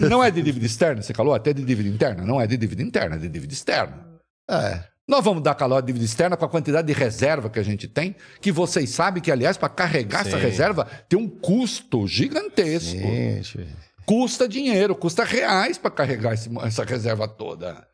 Não 0.00 0.24
é 0.24 0.28
de 0.28 0.42
dívida 0.42 0.66
externa 0.66 0.98
esse 1.00 1.12
calote? 1.12 1.48
É 1.48 1.52
de 1.52 1.62
dívida 1.62 1.88
interna? 1.88 2.24
Não 2.24 2.40
é 2.40 2.46
de 2.48 2.56
dívida 2.56 2.82
interna, 2.82 3.14
é 3.14 3.18
de 3.20 3.28
dívida 3.28 3.52
externa. 3.52 4.04
É. 4.50 4.80
Nós 5.08 5.24
vamos 5.24 5.42
dar 5.42 5.54
calote 5.54 5.86
de 5.86 5.92
dívida 5.92 6.04
externa 6.04 6.36
com 6.36 6.44
a 6.44 6.48
quantidade 6.48 6.86
de 6.86 6.92
reserva 6.92 7.48
que 7.48 7.60
a 7.60 7.62
gente 7.62 7.86
tem, 7.86 8.14
que 8.40 8.50
vocês 8.50 8.90
sabem 8.90 9.22
que, 9.22 9.30
aliás, 9.30 9.56
para 9.56 9.68
carregar 9.68 10.22
essa 10.26 10.36
Sim. 10.36 10.42
reserva 10.42 10.84
tem 11.08 11.16
um 11.18 11.28
custo 11.28 12.06
gigantesco. 12.08 12.98
Gente. 12.98 13.66
Custa 14.04 14.48
dinheiro, 14.48 14.94
custa 14.96 15.22
reais 15.24 15.78
para 15.78 15.90
carregar 15.92 16.34
esse- 16.34 16.50
essa 16.62 16.84
reserva 16.84 17.26
toda. 17.28 17.86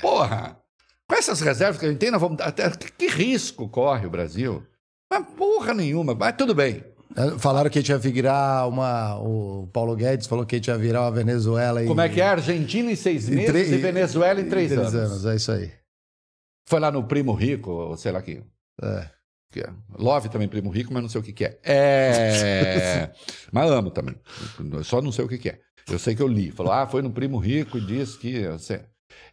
Porra! 0.00 0.56
Com 1.08 1.14
essas 1.14 1.40
reservas 1.40 1.78
que 1.78 1.86
a 1.86 1.88
gente 1.90 1.98
tem, 1.98 2.10
nós 2.10 2.20
vamos 2.20 2.36
dar. 2.38 2.46
até- 2.48 2.68
Que, 2.70 2.90
que 2.90 3.06
risco 3.06 3.68
corre 3.68 4.06
o 4.06 4.10
Brasil? 4.10 4.62
Mas 5.10 5.24
porra 5.36 5.72
nenhuma. 5.72 6.14
Mas 6.14 6.34
tudo 6.36 6.54
bem. 6.54 6.82
É, 7.16 7.38
Falaram 7.38 7.70
que 7.70 7.78
a 7.78 7.80
gente 7.80 7.90
ia 7.90 7.98
virar 7.98 8.66
uma. 8.66 9.16
O 9.20 9.68
Paulo 9.72 9.94
Guedes 9.94 10.26
falou 10.26 10.44
que 10.44 10.56
a 10.56 10.58
gente 10.58 10.66
ia 10.68 10.76
virar 10.76 11.02
uma 11.02 11.12
Venezuela 11.12 11.82
em. 11.82 11.86
Como 11.86 12.00
é 12.00 12.08
que 12.08 12.20
é? 12.20 12.26
Argentina 12.26 12.90
em 12.90 12.96
seis 12.96 13.28
em 13.28 13.36
meses 13.36 13.52
tre- 13.52 13.68
e 13.68 13.76
Venezuela 13.78 14.40
em 14.40 14.48
três, 14.48 14.72
em 14.72 14.76
anos. 14.76 15.24
É 15.24 15.36
isso 15.36 15.52
aí. 15.52 15.70
Foi 16.66 16.80
lá 16.80 16.90
no 16.90 17.04
Primo 17.04 17.32
Rico, 17.32 17.96
sei 17.96 18.12
lá 18.12 18.20
que. 18.20 18.42
É. 18.82 19.10
que 19.52 19.60
é. 19.60 19.70
Love 19.98 20.28
também, 20.28 20.48
Primo 20.48 20.70
Rico, 20.70 20.92
mas 20.92 21.02
não 21.02 21.08
sei 21.08 21.20
o 21.20 21.24
que, 21.24 21.32
que 21.32 21.44
é. 21.44 21.58
É. 21.62 23.12
mas 23.52 23.70
amo 23.70 23.90
também. 23.90 24.16
Só 24.84 25.00
não 25.00 25.12
sei 25.12 25.24
o 25.24 25.28
que, 25.28 25.38
que 25.38 25.48
é. 25.50 25.60
Eu 25.88 25.98
sei 25.98 26.14
que 26.14 26.22
eu 26.22 26.28
li. 26.28 26.50
Falou, 26.50 26.72
ah, 26.72 26.86
foi 26.86 27.02
no 27.02 27.12
Primo 27.12 27.38
Rico 27.38 27.78
e 27.78 27.80
disse 27.80 28.18
que. 28.18 28.58
sei. 28.58 28.80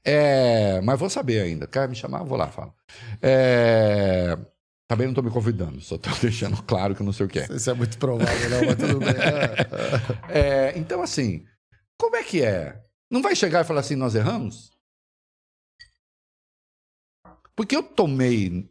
É, 0.05 0.79
mas 0.81 0.99
vou 0.99 1.09
saber 1.09 1.41
ainda. 1.41 1.65
Quer 1.65 1.89
me 1.89 1.95
chamar? 1.95 2.23
Vou 2.23 2.37
lá, 2.37 2.47
falo. 2.47 2.73
É, 3.21 4.37
também 4.87 5.07
não 5.07 5.11
estou 5.11 5.23
me 5.23 5.31
convidando, 5.31 5.81
só 5.81 5.95
estou 5.95 6.13
deixando 6.21 6.61
claro 6.63 6.93
que 6.93 7.03
não 7.03 7.13
sei 7.13 7.25
o 7.25 7.29
que 7.29 7.39
é. 7.39 7.47
Isso 7.51 7.69
é 7.69 7.73
muito 7.73 7.97
provável, 7.97 8.49
não, 8.49 8.65
mas 8.65 8.75
tudo 8.75 8.99
bem. 8.99 9.13
É, 10.29 10.77
então, 10.77 11.01
assim, 11.01 11.45
como 11.97 12.15
é 12.15 12.23
que 12.23 12.43
é? 12.43 12.79
Não 13.09 13.21
vai 13.21 13.35
chegar 13.35 13.61
e 13.61 13.67
falar 13.67 13.79
assim, 13.79 13.95
nós 13.95 14.15
erramos? 14.15 14.72
Porque 17.55 17.75
eu 17.75 17.83
tomei 17.83 18.69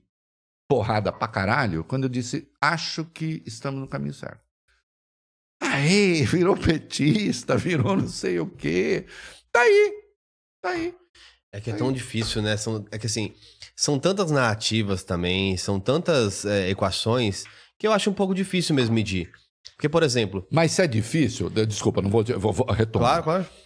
porrada 0.68 1.12
pra 1.12 1.28
caralho 1.28 1.84
quando 1.84 2.04
eu 2.04 2.08
disse, 2.08 2.48
acho 2.60 3.04
que 3.04 3.42
estamos 3.46 3.80
no 3.80 3.88
caminho 3.88 4.14
certo. 4.14 4.40
Aí, 5.60 6.24
virou 6.26 6.56
petista, 6.56 7.56
virou 7.56 7.96
não 7.96 8.08
sei 8.08 8.40
o 8.40 8.46
quê. 8.46 9.06
Tá 9.52 9.60
aí, 9.60 9.92
tá 10.62 10.70
aí. 10.70 10.94
É 11.54 11.60
que 11.60 11.70
é 11.70 11.74
tão 11.74 11.92
difícil, 11.92 12.40
né? 12.40 12.56
São, 12.56 12.84
é 12.90 12.98
que 12.98 13.06
assim, 13.06 13.34
são 13.76 13.98
tantas 13.98 14.30
narrativas 14.30 15.04
também, 15.04 15.56
são 15.58 15.78
tantas 15.78 16.44
é, 16.46 16.70
equações 16.70 17.44
que 17.78 17.86
eu 17.86 17.92
acho 17.92 18.08
um 18.08 18.14
pouco 18.14 18.34
difícil 18.34 18.74
mesmo 18.74 18.94
medir. 18.94 19.30
Porque, 19.76 19.88
por 19.88 20.02
exemplo. 20.02 20.46
Mas 20.50 20.72
se 20.72 20.80
é 20.82 20.86
difícil, 20.86 21.50
de- 21.50 21.66
desculpa, 21.66 22.00
não 22.00 22.08
vou, 22.08 22.24
vou, 22.24 22.52
vou 22.52 22.66
retomar. 22.72 23.22
Claro, 23.22 23.44
claro. 23.44 23.61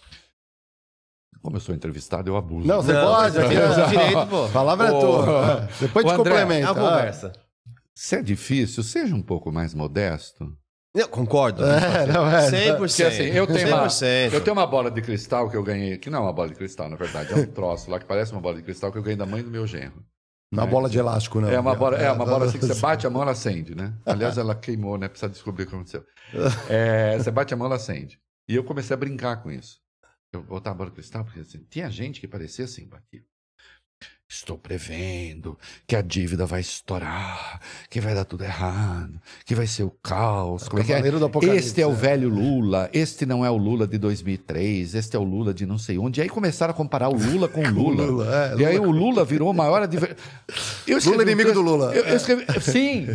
Como 1.41 1.55
eu 1.55 1.59
sou 1.61 1.73
entrevistado, 1.73 2.29
eu 2.29 2.35
abuso. 2.35 2.67
Não, 2.67 2.81
você 2.81 2.93
Não, 2.93 3.05
pode. 3.05 3.37
Aqui, 3.37 3.53
esse 3.53 3.89
direito, 3.89 4.27
pô. 4.27 4.45
A 4.45 4.49
palavra 4.49 4.87
é 4.87 4.91
tua. 4.91 5.69
Depois 5.79 6.05
ô, 6.05 6.09
te 6.09 6.13
André, 6.15 6.33
É 6.33 6.41
complementa. 6.41 6.73
uma 6.73 6.89
conversa. 6.89 7.33
Se 7.95 8.15
é 8.15 8.21
difícil, 8.21 8.83
seja 8.83 9.15
um 9.15 9.21
pouco 9.21 9.51
mais 9.51 9.73
modesto. 9.73 10.51
Não, 10.95 11.07
concordo. 11.07 11.63
É, 11.63 12.07
não 12.07 12.27
é. 12.27 12.49
100%. 12.49 12.77
Porque 12.77 13.03
assim, 13.03 13.23
eu 13.23 13.45
tenho, 13.45 13.67
uma, 13.67 13.87
100%. 13.87 14.33
eu 14.33 14.41
tenho 14.41 14.55
uma 14.55 14.65
bola 14.65 14.89
de 14.89 15.01
cristal 15.01 15.49
que 15.49 15.55
eu 15.55 15.63
ganhei, 15.63 15.97
que 15.97 16.09
não 16.09 16.19
é 16.19 16.21
uma 16.23 16.33
bola 16.33 16.49
de 16.49 16.55
cristal, 16.55 16.89
na 16.89 16.95
verdade, 16.95 17.33
é 17.33 17.35
um 17.35 17.45
troço 17.51 17.89
lá 17.91 17.99
que 17.99 18.05
parece 18.05 18.31
uma 18.31 18.41
bola 18.41 18.55
de 18.55 18.63
cristal 18.63 18.91
que 18.91 18.97
eu 18.97 19.03
ganhei 19.03 19.17
da 19.17 19.25
mãe 19.25 19.43
do 19.43 19.51
meu 19.51 19.67
genro. 19.67 20.03
Não 20.51 20.63
é 20.63 20.67
bola 20.67 20.89
de 20.89 20.97
elástico, 20.97 21.41
não. 21.41 21.49
É 21.49 21.59
uma 21.59 21.75
bola, 21.75 21.97
é 21.97 22.11
uma 22.11 22.25
bola 22.25 22.45
assim 22.45 22.57
que 22.57 22.65
você 22.65 22.73
bate 22.79 23.05
a 23.05 23.09
mão, 23.09 23.21
ela 23.21 23.31
acende, 23.31 23.75
né? 23.75 23.93
Aliás, 24.05 24.37
ela 24.37 24.55
queimou, 24.55 24.97
né? 24.97 25.07
Precisa 25.07 25.29
descobrir 25.29 25.63
o 25.63 25.67
que 25.67 25.75
aconteceu. 25.75 26.03
É, 26.69 27.17
você 27.17 27.29
bate 27.29 27.53
a 27.53 27.57
mão, 27.57 27.67
ela 27.67 27.75
acende. 27.75 28.17
E 28.47 28.55
eu 28.55 28.63
comecei 28.63 28.93
a 28.93 28.97
brincar 28.97 29.43
com 29.43 29.51
isso. 29.51 29.77
Eu 30.31 30.43
botava 30.43 30.85
de 30.85 30.91
cristal, 30.91 31.23
porque 31.25 31.39
assim, 31.39 31.63
tinha 31.65 31.89
gente 31.89 32.19
que 32.19 32.27
parecia 32.27 32.65
assim, 32.65 32.87
batia. 32.87 33.25
Estou 34.29 34.57
prevendo 34.57 35.57
que 35.87 35.95
a 35.95 36.01
dívida 36.01 36.45
vai 36.45 36.59
estourar, 36.59 37.61
que 37.89 38.01
vai 38.01 38.13
dar 38.13 38.25
tudo 38.25 38.43
errado, 38.43 39.13
que 39.45 39.55
vai 39.55 39.65
ser 39.65 39.83
o 39.83 39.89
caos. 40.03 40.67
Como 40.67 40.81
é 40.81 40.85
que 40.85 40.91
é? 40.91 41.01
Este 41.55 41.81
é 41.81 41.87
o 41.87 41.91
é. 41.91 41.95
velho 41.95 42.27
Lula, 42.27 42.89
este 42.91 43.25
não 43.25 43.45
é 43.45 43.49
o 43.49 43.55
Lula 43.55 43.87
de 43.87 43.97
2003, 43.97 44.95
este 44.95 45.15
é 45.15 45.19
o 45.19 45.23
Lula 45.23 45.53
de 45.53 45.65
não 45.65 45.77
sei 45.77 45.97
onde. 45.97 46.19
E 46.19 46.23
aí 46.23 46.29
começaram 46.29 46.71
a 46.71 46.73
comparar 46.73 47.07
o 47.07 47.15
Lula 47.15 47.47
com 47.47 47.61
o 47.61 47.69
Lula. 47.71 48.05
Lula, 48.05 48.35
é, 48.35 48.61
e 48.61 48.65
aí 48.65 48.77
o 48.77 48.91
Lula 48.91 49.23
virou 49.23 49.49
o 49.49 49.53
maior. 49.53 49.87
Lula 51.05 51.23
inimigo 51.23 51.53
do 51.53 51.61
Lula. 51.61 51.95
Eu, 51.95 52.03
eu 52.03 52.17
escrevi, 52.17 52.45
sim. 52.59 53.07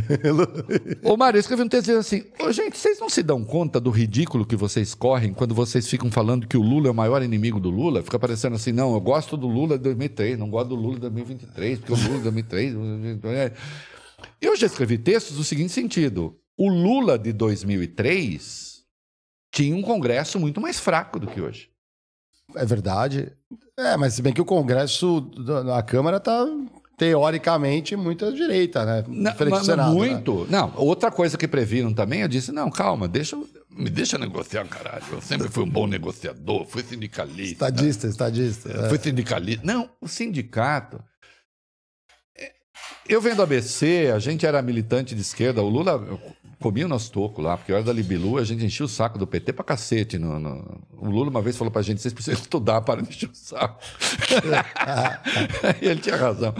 Ô, 1.05 1.15
Mário, 1.19 1.37
eu 1.37 1.41
escrevi 1.41 1.63
um 1.63 1.69
texto 1.69 1.83
dizendo 1.83 2.01
assim: 2.01 2.25
Ô, 2.41 2.51
gente, 2.53 2.79
vocês 2.79 2.99
não 2.99 3.11
se 3.11 3.23
dão 3.23 3.45
conta 3.45 3.79
do 3.79 3.91
ridículo 3.91 4.47
que 4.47 4.57
vocês 4.57 4.95
correm 4.95 5.35
quando 5.35 5.55
vocês 5.55 5.87
ficam 5.87 6.11
falando 6.11 6.47
que 6.47 6.57
o 6.57 6.63
Lula 6.63 6.89
é 6.89 6.91
o 6.91 6.95
maior 6.95 7.23
inimigo 7.23 7.61
do 7.61 7.69
Lula? 7.69 8.03
Fica 8.03 8.19
parecendo 8.19 8.57
assim: 8.57 8.73
não, 8.73 8.95
eu 8.95 9.01
gosto 9.01 9.37
do 9.37 9.47
Lula 9.47 9.77
de 9.77 9.85
2003, 9.85 10.39
não 10.39 10.49
gosto 10.49 10.71
do 10.71 10.75
Lula 10.75 10.95
de 10.95 11.02
2023, 11.11 11.79
porque 11.79 11.93
o 11.93 11.97
Lula 11.97 12.31
de 12.31 12.43
2003. 12.43 13.53
Eu 14.41 14.57
já 14.57 14.67
escrevi 14.67 14.99
textos 14.99 15.37
do 15.37 15.45
seguinte 15.45 15.73
sentido: 15.73 16.39
o 16.57 16.69
Lula 16.69 17.19
de 17.19 17.33
2003 17.33 18.85
tinha 19.53 19.77
um 19.77 19.83
Congresso 19.83 20.39
muito 20.39 20.61
mais 20.61 20.79
fraco 20.79 21.19
do 21.19 21.27
que 21.27 21.41
hoje. 21.41 21.71
É 22.55 22.65
verdade. 22.65 23.33
É, 23.79 23.97
mas 23.97 24.15
se 24.15 24.23
bem 24.23 24.33
que 24.33 24.41
o 24.41 24.45
Congresso, 24.45 25.31
a 25.75 25.83
Câmara 25.83 26.21
tá 26.21 26.47
teoricamente 27.03 27.97
muito 27.97 28.25
à 28.25 28.31
direita, 28.31 28.85
né? 28.85 29.05
Não, 29.09 29.35
mas- 29.51 29.67
Senado, 29.67 29.89
né? 29.89 29.95
muito. 29.97 30.47
Não, 30.49 30.73
outra 30.77 31.11
coisa 31.11 31.37
que 31.37 31.49
previram 31.49 31.93
também, 31.93 32.21
eu 32.21 32.29
disse, 32.29 32.53
não, 32.53 32.71
calma, 32.71 33.09
deixa, 33.09 33.35
eu- 33.35 33.49
me 33.71 33.91
deixa 33.91 34.17
negociar, 34.17 34.65
caralho. 34.69 35.03
Eu 35.11 35.21
sempre 35.21 35.49
fui 35.49 35.65
um 35.65 35.69
bom 35.69 35.89
negociador, 35.89 36.65
fui 36.67 36.83
sindicalista. 36.85 37.53
Estadista, 37.69 38.07
estadista. 38.07 38.69
é. 38.71 38.89
Fui 38.89 38.99
sindicalista. 38.99 39.67
Não, 39.67 39.91
o 40.01 40.07
sindicato. 40.07 41.03
é, 42.39 42.53
Eu 43.09 43.21
vendo 43.21 43.41
a 43.41 43.45
ABC, 43.45 44.13
a 44.15 44.21
gente 44.21 44.47
era 44.47 44.63
militante 44.63 45.13
de 45.15 45.23
esquerda, 45.23 45.61
o 45.61 45.69
Lula 45.69 45.99
comia 46.63 46.87
o 46.87 46.89
nosso 46.89 47.11
toco 47.13 47.43
lá, 47.43 47.57
porque 47.59 47.73
hora 47.73 47.83
da 47.83 47.93
Libilu 47.93 48.39
a 48.39 48.45
gente 48.45 48.65
enchia 48.65 48.87
o 48.87 48.89
saco 48.89 49.19
do 49.19 49.27
PT 49.27 49.53
pra 49.53 49.65
cacete. 49.65 50.17
No, 50.19 50.39
no- 50.39 50.81
O 50.97 51.11
Lula 51.11 51.29
uma 51.31 51.43
vez 51.43 51.57
falou 51.57 51.71
pra 51.71 51.83
gente: 51.83 52.01
vocês 52.01 52.15
precisam 52.15 52.41
estudar 52.41 52.81
para 52.83 53.03
de 53.03 53.09
encher 53.15 53.29
o 53.29 53.35
saco. 53.35 53.79
e 55.83 55.87
ele 55.89 56.01
tinha 56.01 56.17
razão. 56.17 56.55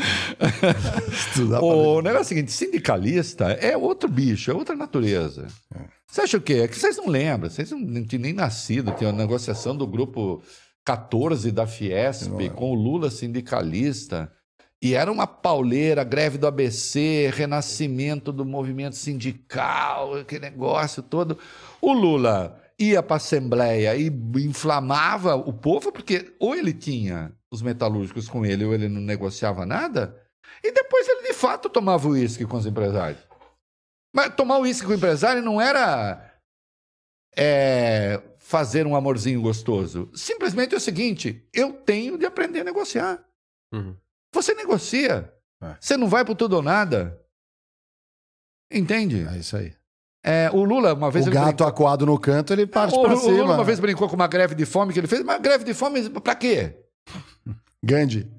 Estudar 1.11 1.61
O 1.63 2.01
negócio 2.03 2.19
é 2.19 2.21
o 2.23 2.25
seguinte: 2.29 2.53
sindicalista 2.53 3.53
é 3.53 3.77
outro 3.77 4.09
bicho, 4.09 4.51
é 4.51 4.55
outra 4.55 4.75
natureza. 4.77 5.47
Você 6.07 6.21
acha 6.23 6.37
o 6.37 6.41
quê? 6.43 6.55
É 6.55 6.69
que 6.69 6.79
vocês 6.79 6.97
não 6.97 7.09
lembram, 7.09 7.49
vocês 7.49 7.71
não 7.71 8.05
tinham 8.05 8.23
nem 8.23 8.33
nascido, 8.33 8.93
tinha 8.93 9.11
a 9.11 9.13
negociação 9.15 9.75
do 9.77 9.87
grupo 9.87 10.43
14 10.85 11.51
da 11.51 11.67
Fiesp 11.67 12.51
com 12.55 12.71
o 12.73 12.75
Lula 12.75 13.11
sindicalista. 13.11 14.31
E 14.83 14.95
era 14.95 15.13
uma 15.13 15.29
pauleira, 15.29 16.03
greve 16.03 16.37
do 16.37 16.47
ABC, 16.47 17.31
renascimento 17.33 18.33
do 18.33 18.45
movimento 18.45 18.97
sindical, 18.97 20.17
aquele 20.17 20.41
negócio 20.41 21.01
todo. 21.05 21.39
O 21.81 21.93
Lula 21.93 22.61
ia 22.77 23.01
para 23.01 23.15
a 23.15 23.19
Assembleia 23.19 23.95
e 23.95 24.09
inflamava 24.45 25.37
o 25.37 25.53
povo, 25.53 25.93
porque 25.93 26.35
ou 26.41 26.53
ele 26.57 26.73
tinha 26.73 27.33
os 27.49 27.63
metalúrgicos 27.63 28.29
com 28.29 28.45
ele, 28.45 28.65
ou 28.65 28.75
ele 28.75 28.89
não 28.89 29.01
negociava 29.01 29.65
nada, 29.65 30.21
e 30.65 30.73
depois 30.73 31.09
ele 31.09 31.29
de 31.29 31.35
fato 31.35 31.69
tomava 31.69 32.09
uísque 32.09 32.45
com 32.45 32.57
os 32.57 32.67
empresários. 32.67 33.23
Mas 34.13 34.35
tomar 34.35 34.59
uísque 34.59 34.85
com 34.85 34.93
o 34.93 34.97
empresário 34.97 35.43
não 35.43 35.61
era 35.61 36.41
é, 37.37 38.21
fazer 38.39 38.85
um 38.85 38.97
amorzinho 38.97 39.41
gostoso. 39.41 40.11
Simplesmente 40.13 40.75
é 40.75 40.77
o 40.77 40.81
seguinte: 40.81 41.49
eu 41.55 41.73
tenho 41.73 42.19
de 42.19 42.27
aprender 42.27 42.61
a 42.61 42.65
negociar. 42.65 43.25
Uhum. 43.73 43.97
Você 44.35 44.55
negocia. 44.55 45.33
É. 45.63 45.77
Você 45.81 45.97
não 45.97 46.09
vai 46.09 46.25
pro 46.25 46.35
tudo 46.35 46.57
ou 46.57 46.63
nada. 46.63 47.19
Entende? 48.73 49.27
É 49.29 49.37
isso 49.39 49.57
aí. 49.57 49.75
É, 50.25 50.51
o 50.53 50.63
Lula, 50.65 50.95
uma 50.95 51.11
vez. 51.11 51.27
o 51.27 51.31
gato 51.31 51.47
brincou- 51.49 51.67
acuado 51.67 52.07
no 52.07 52.19
canto, 52.19 52.53
ele 52.53 52.67
parte 52.67 52.95
o, 52.97 53.03
pra 53.03 53.15
o 53.15 53.19
Lula 53.19 53.35
cima. 53.43 53.55
uma 53.55 53.65
vez 53.65 53.81
brincou 53.81 54.09
com 54.09 54.15
uma 54.15 54.29
greve 54.29 54.55
de 54.55 54.65
fome 54.65 54.93
que 54.93 55.01
ele 55.01 55.09
fez, 55.09 55.23
mas 55.25 55.41
greve 55.43 55.65
de 55.65 55.75
fome 55.75 56.09
pra 56.11 56.35
quê? 56.37 56.79
Gandhi. 57.83 58.31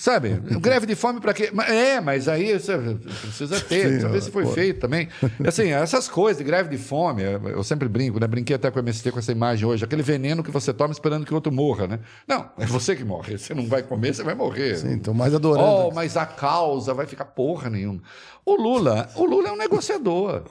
Sabe? 0.00 0.40
Greve 0.62 0.86
de 0.86 0.94
fome 0.94 1.20
para 1.20 1.34
quê? 1.34 1.50
É, 1.66 2.00
mas 2.00 2.28
aí 2.28 2.56
você 2.56 2.78
precisa 2.78 3.60
ter, 3.60 4.00
Sim, 4.00 4.08
ver 4.08 4.22
se 4.22 4.30
foi 4.30 4.44
pô. 4.44 4.52
feito 4.52 4.78
também. 4.78 5.08
Assim, 5.44 5.72
essas 5.72 6.08
coisas 6.08 6.38
de 6.38 6.44
greve 6.44 6.68
de 6.70 6.78
fome, 6.78 7.22
eu 7.22 7.64
sempre 7.64 7.88
brinco, 7.88 8.20
né? 8.20 8.28
Brinquei 8.28 8.54
até 8.54 8.70
com 8.70 8.78
o 8.78 8.80
MST 8.82 9.10
com 9.10 9.18
essa 9.18 9.32
imagem 9.32 9.66
hoje, 9.66 9.84
aquele 9.84 10.02
veneno 10.02 10.44
que 10.44 10.52
você 10.52 10.72
toma 10.72 10.92
esperando 10.92 11.26
que 11.26 11.32
o 11.32 11.34
outro 11.34 11.50
morra, 11.50 11.88
né? 11.88 12.00
Não, 12.28 12.48
é 12.56 12.64
você 12.64 12.94
que 12.94 13.02
morre. 13.02 13.36
Você 13.36 13.52
não 13.54 13.66
vai 13.66 13.82
comer, 13.82 14.14
você 14.14 14.22
vai 14.22 14.36
morrer. 14.36 14.76
Sim, 14.76 14.98
tô 15.00 15.12
mais 15.12 15.34
adorando. 15.34 15.88
Oh, 15.88 15.90
mas 15.92 16.16
a 16.16 16.24
causa 16.24 16.94
vai 16.94 17.06
ficar 17.06 17.24
porra 17.24 17.68
nenhuma. 17.68 18.00
O 18.46 18.54
Lula, 18.54 19.10
o 19.16 19.24
Lula 19.24 19.48
é 19.48 19.52
um 19.52 19.56
negociador. 19.56 20.44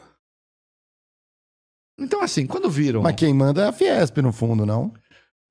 Então, 1.97 2.21
assim, 2.21 2.45
quando 2.45 2.69
viram. 2.69 3.01
Mas 3.01 3.15
quem 3.15 3.33
manda 3.33 3.63
é 3.63 3.67
a 3.67 3.71
Fiesp, 3.71 4.17
no 4.21 4.33
fundo, 4.33 4.65
não? 4.65 4.93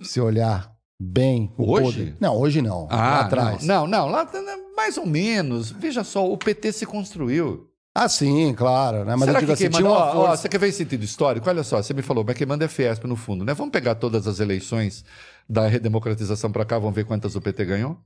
Se 0.02 0.20
olhar 0.20 0.75
bem. 1.00 1.52
o 1.56 1.70
Hoje? 1.72 1.98
poder. 1.98 2.16
Não, 2.20 2.36
hoje 2.36 2.62
não. 2.62 2.86
Ah, 2.90 2.96
lá 2.96 3.20
atrás. 3.20 3.64
Não, 3.64 3.86
não, 3.86 4.06
lá 4.08 4.28
mais 4.76 4.96
ou 4.98 5.06
menos. 5.06 5.70
Veja 5.70 6.04
só, 6.04 6.30
o 6.30 6.36
PT 6.36 6.72
se 6.72 6.86
construiu. 6.86 7.70
Ah, 7.94 8.08
sim, 8.10 8.52
claro. 8.54 9.04
Né? 9.06 9.16
Mas 9.16 9.24
Será 9.26 9.38
eu 9.38 9.40
digo 9.40 9.52
que 9.52 9.58
quem 9.58 9.66
assim, 9.68 9.76
tinha 9.78 9.88
manda... 9.88 10.02
uma 10.02 10.06
ó, 10.06 10.10
ó, 10.10 10.26
força. 10.26 10.42
você 10.42 10.48
quer 10.50 10.58
ver 10.58 10.70
sentido 10.72 11.02
histórico? 11.02 11.48
Olha 11.48 11.62
só, 11.64 11.82
você 11.82 11.94
me 11.94 12.02
falou, 12.02 12.22
mas 12.26 12.36
quem 12.36 12.46
manda 12.46 12.64
é 12.64 12.68
Fiesp 12.68 13.04
no 13.06 13.16
fundo, 13.16 13.42
né? 13.44 13.54
Vamos 13.54 13.72
pegar 13.72 13.94
todas 13.94 14.26
as 14.26 14.38
eleições 14.38 15.02
da 15.48 15.66
redemocratização 15.66 16.52
para 16.52 16.64
cá, 16.66 16.78
vamos 16.78 16.94
ver 16.94 17.04
quantas 17.06 17.34
o 17.36 17.40
PT 17.40 17.64
ganhou? 17.64 17.98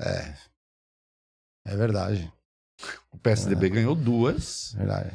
É. 0.00 0.34
É 1.64 1.76
verdade. 1.76 2.32
O 3.12 3.16
É. 3.16 3.20
PSDB 3.22 3.68
ganhou 3.70 3.94
duas, 3.94 4.74
Verdade. 4.76 5.10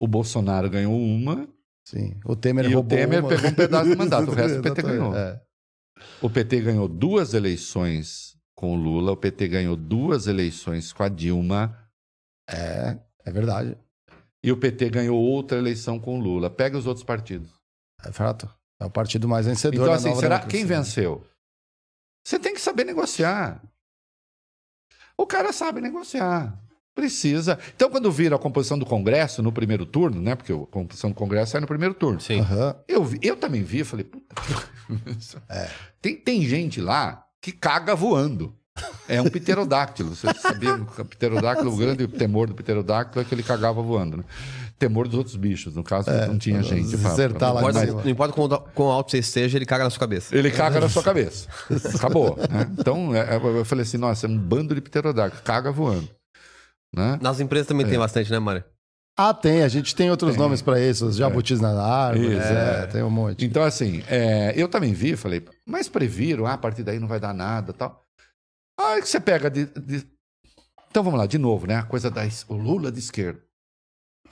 o 0.00 0.06
Bolsonaro 0.08 0.68
ganhou 0.68 0.94
uma, 0.98 1.48
Sim. 1.86 2.18
O 2.24 2.34
Temer 2.34 2.64
E 2.64 2.68
o 2.68 2.74
roubou 2.76 2.96
Temer 2.98 3.20
uma. 3.20 3.28
pegou 3.28 3.50
um 3.50 3.54
pedaço 3.54 3.90
do 3.90 3.96
mandato, 3.96 4.30
o 4.30 4.34
resto 4.34 4.58
o 4.58 4.62
PT 4.62 4.82
ganhou. 4.82 5.14
é. 5.16 5.40
O 6.20 6.30
PT 6.30 6.60
ganhou 6.60 6.88
duas 6.88 7.34
eleições 7.34 8.36
com 8.54 8.74
o 8.74 8.76
Lula, 8.76 9.12
o 9.12 9.16
PT 9.16 9.48
ganhou 9.48 9.76
duas 9.76 10.26
eleições 10.26 10.92
com 10.92 11.02
a 11.02 11.08
Dilma. 11.08 11.78
É, 12.48 12.98
é 13.24 13.30
verdade. 13.30 13.76
E 14.42 14.52
o 14.52 14.56
PT 14.56 14.90
ganhou 14.90 15.18
outra 15.18 15.58
eleição 15.58 15.98
com 15.98 16.18
o 16.18 16.22
Lula. 16.22 16.50
Pega 16.50 16.78
os 16.78 16.86
outros 16.86 17.04
partidos. 17.04 17.50
É 18.04 18.12
fato. 18.12 18.48
É 18.80 18.84
o 18.84 18.90
partido 18.90 19.28
mais 19.28 19.46
vencedor. 19.46 19.74
Então, 19.74 19.86
da 19.86 19.94
assim, 19.94 20.08
nova 20.08 20.20
será 20.20 20.40
quem 20.40 20.64
venceu? 20.64 21.26
Você 22.26 22.38
tem 22.38 22.54
que 22.54 22.60
saber 22.60 22.84
negociar. 22.84 23.62
O 25.16 25.26
cara 25.26 25.52
sabe 25.52 25.80
negociar. 25.80 26.58
Precisa. 26.94 27.58
Então, 27.74 27.90
quando 27.90 28.10
viram 28.12 28.36
a 28.36 28.38
composição 28.40 28.78
do 28.78 28.86
Congresso 28.86 29.42
no 29.42 29.50
primeiro 29.50 29.84
turno, 29.84 30.20
né? 30.20 30.34
Porque 30.34 30.52
a 30.52 30.58
composição 30.70 31.10
do 31.10 31.16
Congresso 31.16 31.56
é 31.56 31.60
no 31.60 31.66
primeiro 31.66 31.92
turno. 31.94 32.20
Sim. 32.20 32.40
Aham. 32.40 32.76
Eu, 32.86 33.04
vi- 33.04 33.18
eu 33.22 33.36
também 33.36 33.62
vi, 33.64 33.82
falei, 33.84 34.04
puta. 34.04 34.34
tem, 36.00 36.16
tem 36.16 36.42
gente 36.42 36.80
lá 36.80 37.24
que 37.40 37.52
caga 37.52 37.94
voando. 37.94 38.54
É 39.08 39.20
um 39.22 39.28
pterodáctilo. 39.30 40.14
Você 40.16 40.26
sabia 40.34 40.76
que 40.78 41.00
o 41.00 41.04
pterodáctilo, 41.04 41.72
o 41.72 41.76
grande 41.78 42.06
temor 42.08 42.48
do 42.48 42.54
pterodáctilo 42.54 43.22
é 43.22 43.24
que 43.24 43.34
ele 43.34 43.42
cagava 43.42 43.80
voando, 43.80 44.16
né? 44.18 44.24
Temor 44.78 45.06
dos 45.06 45.16
outros 45.16 45.36
bichos. 45.36 45.74
No 45.76 45.84
caso, 45.84 46.10
não 46.10 46.36
tinha 46.38 46.60
gente. 46.62 46.96
pra- 46.96 47.10
acertar 47.12 47.52
pra- 47.52 47.60
lá 47.60 47.72
Não 47.72 47.82
importa, 47.82 48.02
não 48.04 48.10
importa 48.10 48.34
quão, 48.34 48.48
quão 48.74 48.88
alto 48.88 49.10
você 49.12 49.18
esteja, 49.18 49.56
ele 49.58 49.64
caga 49.66 49.84
na 49.84 49.90
sua 49.90 50.00
cabeça. 50.00 50.36
Ele 50.36 50.50
caga 50.50 50.80
na 50.80 50.88
sua 50.88 51.02
cabeça. 51.04 51.48
Acabou. 51.94 52.36
né? 52.50 52.68
Então, 52.78 53.14
é, 53.14 53.36
eu 53.36 53.64
falei 53.64 53.82
assim, 53.82 53.96
nossa, 53.98 54.26
é 54.26 54.28
um 54.30 54.36
bando 54.36 54.74
de 54.74 54.80
pterodáctilo. 54.80 55.42
Caga 55.44 55.70
voando. 55.70 56.08
Né? 56.94 57.18
Nas 57.20 57.40
empresas 57.40 57.66
também 57.66 57.86
tem 57.86 57.98
bastante, 57.98 58.30
né, 58.30 58.38
Mário? 58.38 58.64
Ah, 59.16 59.32
tem. 59.32 59.62
A 59.62 59.68
gente 59.68 59.94
tem 59.94 60.10
outros 60.10 60.36
nomes 60.36 60.60
pra 60.60 60.80
isso. 60.80 61.06
Os 61.06 61.16
jabutis 61.16 61.60
na 61.60 61.70
árvore. 61.80 62.36
Isso, 62.36 62.46
é, 62.46 62.82
é. 62.82 62.86
tem 62.86 63.02
um 63.02 63.10
monte. 63.10 63.44
Então, 63.44 63.62
assim, 63.62 64.02
é, 64.08 64.52
eu 64.56 64.68
também 64.68 64.92
vi, 64.92 65.16
falei, 65.16 65.44
mas 65.66 65.88
previram, 65.88 66.46
ah, 66.46 66.54
a 66.54 66.58
partir 66.58 66.82
daí 66.82 66.98
não 66.98 67.06
vai 67.08 67.20
dar 67.20 67.32
nada 67.32 67.72
tal. 67.72 68.04
Aí 68.78 69.00
que 69.00 69.08
você 69.08 69.20
pega 69.20 69.48
de, 69.48 69.66
de- 69.66 70.06
Então 70.90 71.02
vamos 71.04 71.18
lá, 71.18 71.26
de 71.26 71.38
novo, 71.38 71.66
né? 71.66 71.76
A 71.76 71.84
coisa 71.84 72.10
da 72.10 72.22
o 72.48 72.54
Lula 72.54 72.90
de 72.90 72.98
esquerda. 72.98 73.40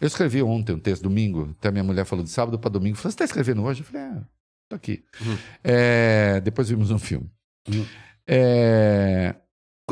Eu 0.00 0.08
escrevi 0.08 0.42
ontem 0.42 0.72
um 0.72 0.80
texto, 0.80 1.02
domingo, 1.04 1.54
até 1.58 1.70
minha 1.70 1.84
mulher 1.84 2.04
falou 2.04 2.24
de 2.24 2.30
sábado 2.30 2.58
para 2.58 2.70
domingo. 2.70 2.96
Falou, 2.96 3.10
você 3.12 3.14
está 3.14 3.24
escrevendo 3.24 3.62
hoje? 3.62 3.82
Eu 3.82 3.86
falei, 3.86 4.02
é, 4.02 4.20
tô 4.68 4.74
aqui. 4.74 5.04
Uhum. 5.20 5.38
É, 5.62 6.40
depois 6.40 6.68
vimos 6.68 6.90
um 6.90 6.98
filme. 6.98 7.30
Uhum. 7.68 7.86
É, 8.26 9.36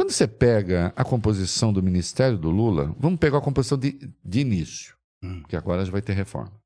quando 0.01 0.13
você 0.13 0.27
pega 0.27 0.95
a 0.97 1.05
composição 1.05 1.75
do 1.75 1.83
Ministério 1.83 2.39
do 2.39 2.49
Lula, 2.49 2.87
vamos 2.99 3.21
pegar 3.21 3.37
a 3.37 3.43
composição 3.43 3.77
de, 3.77 3.99
de 4.25 4.41
início, 4.41 4.97
Hum. 5.23 5.43
que 5.43 5.55
agora 5.55 5.85
já 5.85 5.93
vai 5.93 6.01
ter 6.01 6.15
reforma. 6.15 6.59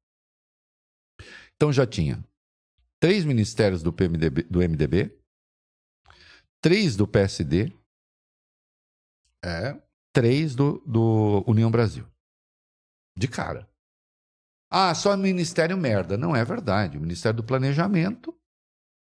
Então 1.56 1.73
já 1.73 1.85
tinha 1.85 2.24
três 3.02 3.24
ministérios 3.24 3.82
do, 3.82 3.93
PMDB, 3.93 4.44
do 4.44 4.61
MDB, 4.61 5.19
três 6.62 6.94
do 6.94 7.09
PSD, 7.09 7.73
É. 9.44 9.82
três 10.12 10.55
do, 10.55 10.78
do 10.86 11.43
União 11.44 11.73
Brasil. 11.73 12.06
De 13.19 13.27
cara. 13.27 13.69
Ah, 14.70 14.94
só 14.94 15.16
Ministério 15.16 15.77
merda. 15.77 16.16
Não 16.16 16.36
é 16.36 16.44
verdade. 16.44 16.98
O 16.98 17.01
Ministério 17.01 17.39
do 17.39 17.44
Planejamento 17.44 18.32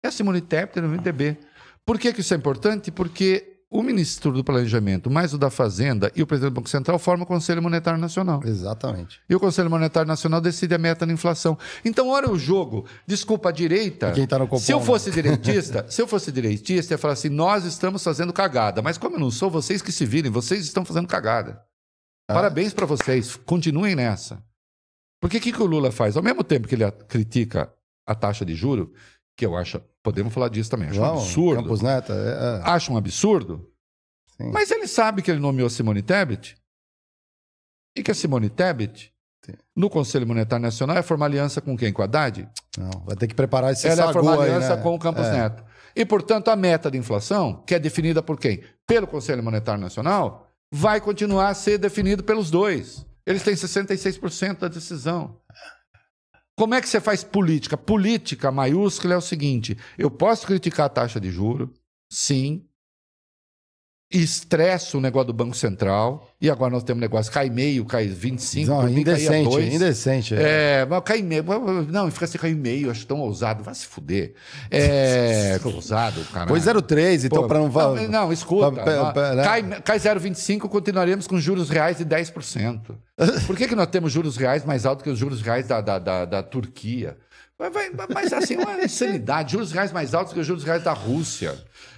é 0.04 0.06
a 0.06 0.12
Simone 0.12 0.40
Tebet 0.40 0.80
do 0.80 0.86
MDB. 0.86 1.40
Por 1.84 1.98
que, 1.98 2.12
que 2.12 2.20
isso 2.20 2.34
é 2.34 2.36
importante? 2.36 2.92
Porque 2.92 3.51
o 3.72 3.82
ministro 3.82 4.30
do 4.30 4.44
Planejamento, 4.44 5.10
mais 5.10 5.32
o 5.32 5.38
da 5.38 5.48
Fazenda 5.48 6.12
e 6.14 6.22
o 6.22 6.26
presidente 6.26 6.52
do 6.52 6.56
Banco 6.56 6.68
Central 6.68 6.98
formam 6.98 7.24
o 7.24 7.26
Conselho 7.26 7.62
Monetário 7.62 7.98
Nacional. 7.98 8.42
Exatamente. 8.44 9.18
E 9.28 9.34
o 9.34 9.40
Conselho 9.40 9.70
Monetário 9.70 10.06
Nacional 10.06 10.42
decide 10.42 10.74
a 10.74 10.78
meta 10.78 11.06
da 11.06 11.12
inflação. 11.12 11.58
Então, 11.82 12.08
olha 12.08 12.30
o 12.30 12.38
jogo. 12.38 12.86
Desculpa 13.06 13.48
a 13.48 13.52
direita. 13.52 14.10
E 14.10 14.12
quem 14.12 14.26
tá 14.26 14.38
no 14.38 14.46
Copom, 14.46 14.60
se 14.62 14.72
eu 14.72 14.78
né? 14.78 14.84
fosse 14.84 15.10
direitista, 15.10 15.86
se 15.90 16.02
eu 16.02 16.06
fosse 16.06 16.30
direitista, 16.30 16.92
eu 16.92 16.96
ia 16.96 16.98
falar 16.98 17.14
assim: 17.14 17.30
nós 17.30 17.64
estamos 17.64 18.04
fazendo 18.04 18.32
cagada. 18.32 18.82
Mas 18.82 18.98
como 18.98 19.16
eu 19.16 19.20
não 19.20 19.30
sou, 19.30 19.50
vocês 19.50 19.80
que 19.80 19.90
se 19.90 20.04
virem, 20.04 20.30
vocês 20.30 20.62
estão 20.62 20.84
fazendo 20.84 21.08
cagada. 21.08 21.62
Ah. 22.28 22.34
Parabéns 22.34 22.74
para 22.74 22.84
vocês. 22.84 23.36
Continuem 23.36 23.96
nessa. 23.96 24.44
Porque 25.18 25.38
o 25.38 25.40
que, 25.40 25.52
que 25.52 25.62
o 25.62 25.66
Lula 25.66 25.90
faz? 25.90 26.14
Ao 26.14 26.22
mesmo 26.22 26.44
tempo 26.44 26.68
que 26.68 26.74
ele 26.74 26.90
critica 27.08 27.72
a 28.06 28.14
taxa 28.14 28.44
de 28.44 28.54
juro, 28.54 28.92
que 29.36 29.46
eu 29.46 29.56
acho, 29.56 29.80
podemos 30.02 30.32
falar 30.32 30.48
disso 30.48 30.70
também, 30.70 30.88
acho 30.88 31.00
um 31.00 31.04
absurdo. 31.04 31.62
Campos 31.62 31.80
Neto. 31.82 32.12
É, 32.12 32.60
é. 32.60 32.70
Acho 32.70 32.92
um 32.92 32.96
absurdo. 32.96 33.68
Sim. 34.36 34.50
Mas 34.52 34.70
ele 34.70 34.86
sabe 34.86 35.22
que 35.22 35.30
ele 35.30 35.40
nomeou 35.40 35.68
Simone 35.70 36.02
Tebet 36.02 36.56
e 37.96 38.02
que 38.02 38.10
a 38.10 38.14
Simone 38.14 38.48
Tebet, 38.48 39.12
Sim. 39.44 39.52
no 39.76 39.90
Conselho 39.90 40.26
Monetário 40.26 40.62
Nacional, 40.62 40.96
é 40.96 41.02
formar 41.02 41.26
aliança 41.26 41.60
com 41.60 41.76
quem? 41.76 41.92
Com 41.92 42.02
a 42.02 42.04
Haddad? 42.06 42.48
Não, 42.78 42.90
vai 43.04 43.16
ter 43.16 43.26
que 43.26 43.34
preparar 43.34 43.72
esse 43.72 43.86
Ela 43.86 44.10
é 44.10 44.12
formar 44.12 44.34
aí, 44.34 44.50
aliança 44.50 44.76
né? 44.76 44.82
com 44.82 44.94
o 44.94 44.98
Campos 44.98 45.26
É. 45.26 45.32
Neto. 45.32 45.64
E, 45.94 46.06
portanto, 46.06 46.48
a 46.48 46.56
meta 46.56 46.90
de 46.90 46.96
inflação, 46.96 47.62
que 47.66 47.74
é 47.74 47.78
definida 47.78 48.22
por 48.22 48.38
quem? 48.40 48.62
Pelo 48.86 49.06
Conselho 49.06 49.42
Monetário 49.42 49.80
Nacional, 49.80 50.50
vai 50.72 51.00
continuar 51.02 51.48
a 51.50 51.54
ser 51.54 51.76
definido 51.76 52.24
pelos 52.24 52.50
dois. 52.50 53.04
Eles 53.26 53.42
têm 53.42 53.54
66% 53.54 54.58
da 54.60 54.68
decisão. 54.68 55.36
Como 56.56 56.74
é 56.74 56.80
que 56.80 56.88
você 56.88 57.00
faz 57.00 57.24
política? 57.24 57.76
Política 57.76 58.52
maiúscula 58.52 59.14
é 59.14 59.16
o 59.16 59.22
seguinte: 59.22 59.76
eu 59.96 60.10
posso 60.10 60.46
criticar 60.46 60.86
a 60.86 60.90
taxa 60.90 61.20
de 61.20 61.30
juro, 61.30 61.72
sim. 62.10 62.66
Estresso 64.12 64.98
o 64.98 65.00
negócio 65.00 65.28
do 65.28 65.32
Banco 65.32 65.56
Central. 65.56 66.28
E 66.40 66.50
agora 66.50 66.72
nós 66.72 66.82
temos 66.82 67.00
negócio, 67.00 67.30
cai 67.32 67.48
meio, 67.48 67.84
cai 67.84 68.08
25, 68.08 68.68
Não, 68.68 68.82
mim 68.82 69.00
indecente, 69.00 69.48
dois. 69.48 69.72
indecente. 69.72 70.34
É, 70.34 70.84
mas 70.88 71.02
cai 71.04 71.22
meio. 71.22 71.44
Não, 71.88 72.10
fica 72.10 72.24
assim, 72.24 72.36
cai 72.36 72.52
meio, 72.52 72.90
acho 72.90 73.06
tão 73.06 73.20
ousado. 73.20 73.62
Vai 73.62 73.74
se 73.74 73.86
fuder. 73.86 74.34
É. 74.70 75.58
ousado, 75.64 76.20
cara. 76.32 76.48
Foi 76.48 76.58
0,3, 76.58 77.24
então 77.24 77.46
para 77.46 77.58
não... 77.60 77.68
Não, 77.68 78.08
não, 78.08 78.32
escuta. 78.32 78.72
Pra- 78.72 79.12
pra- 79.12 79.34
né? 79.34 79.44
cai 79.44 79.62
cai 79.82 79.98
0,25, 79.98 80.68
continuaremos 80.68 81.26
com 81.26 81.38
juros 81.38 81.70
reais 81.70 81.98
de 81.98 82.04
10%. 82.04 82.80
Por 83.46 83.56
que, 83.56 83.68
que 83.68 83.74
nós 83.74 83.86
temos 83.86 84.12
juros 84.12 84.36
reais 84.36 84.64
mais 84.64 84.84
altos 84.84 85.04
que 85.04 85.10
os 85.10 85.18
juros 85.18 85.40
reais 85.42 85.66
da, 85.68 85.80
da, 85.80 85.98
da, 85.98 86.24
da 86.24 86.42
Turquia? 86.42 87.16
Vai- 87.70 87.90
vai- 87.90 88.06
Mas 88.12 88.32
assim, 88.32 88.54
é 88.54 88.58
uma 88.58 88.80
insanidade. 88.82 89.52
Juros 89.52 89.72
reais 89.72 89.92
mais 89.92 90.14
altos 90.14 90.32
que 90.32 90.40
os 90.40 90.46
juros 90.46 90.64
reais 90.64 90.82
da 90.82 90.92
Rússia, 90.92 91.54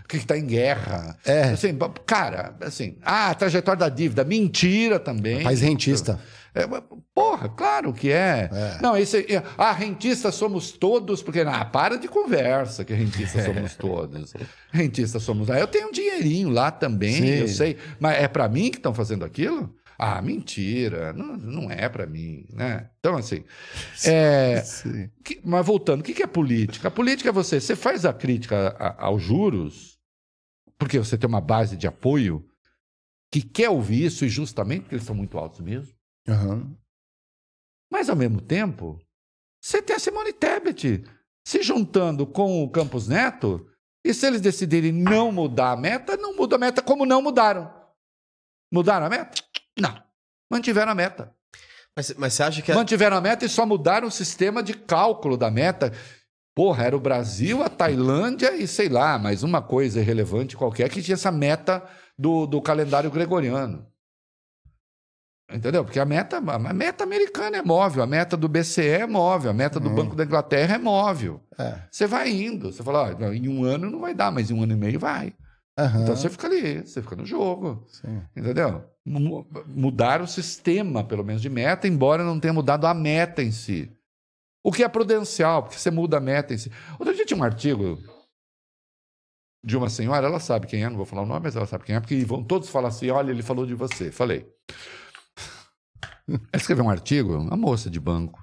que 0.08 0.16
está 0.16 0.36
em 0.36 0.46
guerra. 0.46 1.16
É. 1.24 1.44
Assim, 1.44 1.76
cara, 2.06 2.54
assim, 2.60 2.96
ah, 3.02 3.30
a 3.30 3.34
trajetória 3.34 3.78
da 3.80 3.88
dívida, 3.88 4.24
mentira 4.24 4.98
também. 4.98 5.42
País 5.42 5.60
rentista. 5.60 6.18
É, 6.56 6.68
porra, 7.12 7.48
claro 7.48 7.92
que 7.92 8.12
é. 8.12 8.48
Não, 8.80 8.96
esse, 8.96 9.26
é, 9.34 9.42
ah, 9.58 9.72
rentista 9.72 10.30
somos 10.30 10.70
todos, 10.70 11.20
porque 11.20 11.40
ah, 11.40 11.64
para 11.64 11.96
de 11.98 12.06
conversa 12.06 12.84
que 12.84 12.94
rentista 12.94 13.42
somos 13.44 13.74
todos. 13.74 14.32
Rentista 14.70 15.18
somos. 15.18 15.50
Ah, 15.50 15.58
eu 15.58 15.66
tenho 15.66 15.88
um 15.88 15.92
dinheirinho 15.92 16.50
lá 16.50 16.70
também, 16.70 17.14
Sim. 17.14 17.26
eu 17.26 17.48
sei. 17.48 17.76
Mas 17.98 18.22
é 18.22 18.28
para 18.28 18.48
mim 18.48 18.70
que 18.70 18.76
estão 18.76 18.94
fazendo 18.94 19.24
aquilo? 19.24 19.74
Ah, 19.98 20.20
mentira, 20.20 21.12
não, 21.12 21.36
não 21.36 21.70
é 21.70 21.88
para 21.88 22.06
mim, 22.06 22.46
né? 22.52 22.90
Então, 22.98 23.16
assim, 23.16 23.44
é, 24.04 24.60
Sim. 24.62 25.08
que- 25.24 25.40
mas 25.44 25.64
voltando, 25.64 26.00
o 26.00 26.02
que 26.02 26.14
que 26.14 26.22
é 26.22 26.26
política? 26.26 26.88
A 26.88 26.90
política 26.90 27.28
é 27.28 27.32
você, 27.32 27.60
você 27.60 27.76
faz 27.76 28.04
a 28.04 28.12
crítica 28.12 28.76
a- 28.78 29.04
aos 29.06 29.22
juros, 29.22 29.98
porque 30.76 30.98
você 30.98 31.16
tem 31.16 31.28
uma 31.28 31.40
base 31.40 31.76
de 31.76 31.86
apoio 31.86 32.44
que 33.32 33.40
quer 33.42 33.68
ouvir 33.70 34.04
isso, 34.06 34.24
e 34.24 34.28
justamente 34.28 34.82
porque 34.82 34.96
eles 34.96 35.06
são 35.06 35.14
muito 35.14 35.38
altos 35.38 35.60
mesmo. 35.60 35.94
Aham. 36.28 36.76
Mas, 37.90 38.08
ao 38.08 38.16
mesmo 38.16 38.40
tempo, 38.40 38.98
você 39.62 39.80
tem 39.80 39.94
a 39.94 39.98
Simone 39.98 40.32
Tebet 40.32 41.04
se 41.46 41.62
juntando 41.62 42.26
com 42.26 42.62
o 42.64 42.70
Campos 42.70 43.06
Neto, 43.06 43.64
e 44.04 44.12
se 44.12 44.26
eles 44.26 44.40
decidirem 44.40 44.90
não 44.92 45.30
mudar 45.30 45.72
a 45.72 45.76
meta, 45.76 46.16
não 46.16 46.34
muda 46.36 46.56
a 46.56 46.58
meta 46.58 46.82
como 46.82 47.06
não 47.06 47.22
mudaram. 47.22 47.72
Mudaram 48.72 49.06
a 49.06 49.08
meta? 49.10 49.42
Não. 49.78 50.02
Mantiveram 50.50 50.92
a 50.92 50.94
meta. 50.94 51.32
Mas, 51.96 52.12
mas 52.16 52.32
você 52.34 52.42
acha 52.42 52.62
que. 52.62 52.72
a- 52.72 52.74
Mantiveram 52.74 53.16
a 53.16 53.20
meta 53.20 53.44
e 53.44 53.48
só 53.48 53.64
mudaram 53.64 54.08
o 54.08 54.10
sistema 54.10 54.62
de 54.62 54.74
cálculo 54.74 55.36
da 55.36 55.50
meta. 55.50 55.92
Porra, 56.56 56.84
era 56.84 56.96
o 56.96 57.00
Brasil, 57.00 57.62
a 57.62 57.68
Tailândia 57.68 58.54
e 58.54 58.66
sei 58.68 58.88
lá, 58.88 59.18
mais 59.18 59.42
uma 59.42 59.60
coisa 59.60 60.00
irrelevante 60.00 60.56
qualquer 60.56 60.88
que 60.88 61.02
tinha 61.02 61.14
essa 61.14 61.32
meta 61.32 61.82
do, 62.16 62.46
do 62.46 62.62
calendário 62.62 63.10
gregoriano. 63.10 63.84
Entendeu? 65.52 65.84
Porque 65.84 66.00
a 66.00 66.04
meta, 66.04 66.38
a 66.38 66.58
meta 66.72 67.04
americana 67.04 67.58
é 67.58 67.62
móvel, 67.62 68.02
a 68.02 68.06
meta 68.06 68.36
do 68.36 68.48
BCE 68.48 68.88
é 68.88 69.06
móvel, 69.06 69.50
a 69.50 69.54
meta 69.54 69.78
do 69.78 69.88
Uhum. 69.88 69.94
Banco 69.94 70.16
da 70.16 70.24
Inglaterra 70.24 70.76
é 70.76 70.78
móvel. 70.78 71.40
É. 71.58 71.80
Você 71.90 72.06
vai 72.06 72.30
indo, 72.30 72.72
você 72.72 72.82
fala, 72.82 73.14
ó, 73.20 73.32
em 73.32 73.46
um 73.48 73.62
ano 73.62 73.90
não 73.90 74.00
vai 74.00 74.14
dar, 74.14 74.32
mas 74.32 74.50
em 74.50 74.54
um 74.54 74.62
ano 74.62 74.72
e 74.72 74.76
meio 74.76 74.98
vai. 74.98 75.34
Aham. 75.76 76.02
Então 76.02 76.16
você 76.16 76.28
fica 76.30 76.46
ali, 76.46 76.80
você 76.86 77.02
fica 77.02 77.16
no 77.16 77.26
jogo. 77.26 77.84
Sim. 77.88 78.22
Entendeu? 78.36 78.84
Mu- 79.04 79.46
Mudar 79.66 80.22
o 80.22 80.26
sistema, 80.26 81.02
pelo 81.04 81.24
menos, 81.24 81.42
de 81.42 81.50
meta, 81.50 81.88
embora 81.88 82.22
não 82.24 82.38
tenha 82.38 82.52
mudado 82.54 82.86
a 82.86 82.94
meta 82.94 83.42
em 83.42 83.50
si. 83.50 83.90
O 84.62 84.72
que 84.72 84.82
é 84.84 84.88
prudencial, 84.88 85.62
porque 85.64 85.78
você 85.78 85.90
muda 85.90 86.16
a 86.16 86.20
meta 86.20 86.54
em 86.54 86.58
si. 86.58 86.70
Outro 86.98 87.14
dia 87.14 87.26
tinha 87.26 87.38
um 87.38 87.42
artigo 87.44 87.98
de 89.64 89.76
uma 89.76 89.88
senhora, 89.90 90.26
ela 90.26 90.40
sabe 90.40 90.66
quem 90.66 90.84
é, 90.84 90.88
não 90.88 90.96
vou 90.96 91.06
falar 91.06 91.22
o 91.22 91.26
nome, 91.26 91.40
mas 91.44 91.56
ela 91.56 91.66
sabe 91.66 91.84
quem 91.84 91.96
é, 91.96 92.00
porque 92.00 92.24
vão 92.24 92.42
todos 92.44 92.68
falar 92.68 92.88
assim: 92.88 93.10
olha, 93.10 93.30
ele 93.30 93.42
falou 93.42 93.66
de 93.66 93.74
você. 93.74 94.10
Falei. 94.12 94.46
Ela 96.28 96.40
escreveu 96.54 96.84
um 96.84 96.90
artigo, 96.90 97.36
uma 97.36 97.56
moça 97.56 97.90
de 97.90 98.00
banco. 98.00 98.42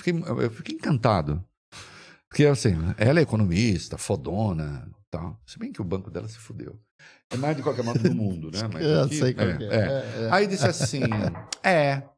Fiquei, 0.00 0.20
eu 0.26 0.50
fiquei 0.50 0.74
encantado. 0.74 1.44
Porque, 2.28 2.44
assim, 2.46 2.74
ela 2.98 3.20
é 3.20 3.22
economista, 3.22 3.96
fodona, 3.96 4.88
tal. 5.18 5.40
Se 5.46 5.58
bem 5.58 5.72
que 5.72 5.80
o 5.80 5.84
banco 5.84 6.10
dela 6.10 6.28
se 6.28 6.38
fudeu. 6.38 6.80
É 7.30 7.36
mais 7.36 7.56
de 7.56 7.62
qualquer 7.62 7.84
modo 7.84 7.98
do 8.02 8.14
mundo, 8.14 8.50
né? 8.50 8.58
Mas 8.72 8.84
Eu 8.84 9.02
aqui- 9.04 9.18
sei 9.18 9.34
qual 9.34 9.46
é, 9.48 9.52
é. 9.52 9.64
é. 9.64 9.76
É, 9.76 10.22
é. 10.26 10.30
Aí 10.32 10.46
disse 10.46 10.66
assim: 10.66 11.00
é. 11.64 12.08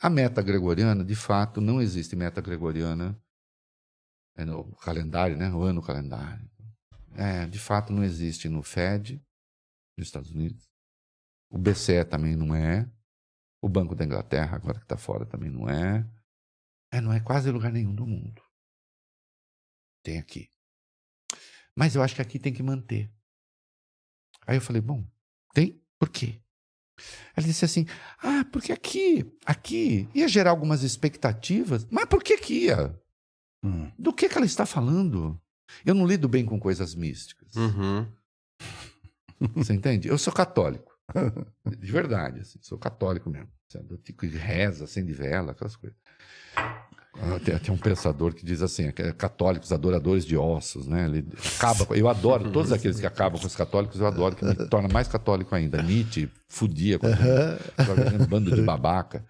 A 0.00 0.10
meta 0.10 0.42
gregoriana, 0.42 1.04
de 1.04 1.14
fato, 1.14 1.60
não 1.60 1.80
existe 1.80 2.14
meta 2.14 2.40
gregoriana 2.40 3.18
é 4.36 4.44
no 4.44 4.74
calendário, 4.76 5.36
né? 5.36 5.50
O 5.50 5.62
ano 5.62 5.80
calendário. 5.82 6.48
É, 7.14 7.46
de 7.46 7.58
fato, 7.58 7.92
não 7.92 8.04
existe 8.04 8.46
no 8.48 8.62
Fed, 8.62 9.22
nos 9.96 10.08
Estados 10.08 10.30
Unidos. 10.30 10.68
O 11.50 11.56
BCE 11.56 12.04
também 12.04 12.36
não 12.36 12.54
é. 12.54 12.86
O 13.62 13.68
Banco 13.70 13.94
da 13.94 14.04
Inglaterra, 14.04 14.56
agora 14.56 14.78
que 14.78 14.84
está 14.84 14.98
fora, 14.98 15.24
também 15.24 15.48
não 15.50 15.66
é. 15.68 16.06
É, 16.92 17.00
não 17.00 17.10
é 17.12 17.18
quase 17.20 17.50
lugar 17.50 17.72
nenhum 17.72 17.94
do 17.94 18.06
mundo. 18.06 18.42
Tem 20.04 20.18
aqui. 20.18 20.50
Mas 21.76 21.94
eu 21.94 22.02
acho 22.02 22.14
que 22.14 22.22
aqui 22.22 22.38
tem 22.38 22.52
que 22.52 22.62
manter. 22.62 23.10
Aí 24.46 24.56
eu 24.56 24.60
falei, 24.60 24.80
bom, 24.80 25.04
tem? 25.52 25.80
Por 25.98 26.08
quê? 26.08 26.40
Ela 27.36 27.46
disse 27.46 27.64
assim: 27.64 27.86
Ah, 28.18 28.44
porque 28.50 28.72
aqui, 28.72 29.30
aqui 29.44 30.08
ia 30.14 30.26
gerar 30.28 30.50
algumas 30.50 30.82
expectativas. 30.82 31.86
Mas 31.90 32.06
por 32.06 32.22
que 32.22 32.38
que 32.38 32.54
ia? 32.66 32.98
Hum. 33.62 33.90
Do 33.98 34.12
que, 34.12 34.28
que 34.28 34.36
ela 34.36 34.46
está 34.46 34.64
falando? 34.64 35.38
Eu 35.84 35.94
não 35.94 36.06
lido 36.06 36.28
bem 36.28 36.44
com 36.46 36.58
coisas 36.58 36.94
místicas. 36.94 37.54
Uhum. 37.54 38.06
Você 39.56 39.74
entende? 39.74 40.08
Eu 40.08 40.16
sou 40.16 40.32
católico. 40.32 40.96
De 41.78 41.92
verdade, 41.92 42.40
assim, 42.40 42.58
sou 42.62 42.78
católico 42.78 43.28
mesmo. 43.28 43.50
Eu 43.74 43.98
fico 44.02 44.26
reza, 44.26 44.84
acende 44.84 45.12
vela, 45.12 45.52
aquelas 45.52 45.76
coisas. 45.76 45.98
Ah, 47.18 47.40
tem, 47.42 47.58
tem, 47.58 47.74
um 47.74 47.78
pensador 47.78 48.34
que 48.34 48.44
diz 48.44 48.60
assim, 48.60 48.84
é 48.88 49.12
católicos, 49.12 49.72
adoradores 49.72 50.24
de 50.24 50.36
ossos, 50.36 50.86
né? 50.86 51.06
Ele 51.06 51.26
acaba, 51.56 51.96
eu 51.96 52.08
adoro 52.08 52.50
todos 52.50 52.72
aqueles 52.72 53.00
que 53.00 53.06
acabam 53.06 53.40
com 53.40 53.46
os 53.46 53.56
católicos, 53.56 53.98
eu 53.98 54.06
adoro, 54.06 54.36
que 54.36 54.44
me 54.44 54.54
torna 54.68 54.88
mais 54.88 55.08
católico 55.08 55.54
ainda. 55.54 55.82
Nietzsche 55.82 56.30
fudia 56.48 56.98
com 56.98 57.06
um 57.06 58.26
bando 58.26 58.54
de 58.54 58.62
babaca. 58.62 59.24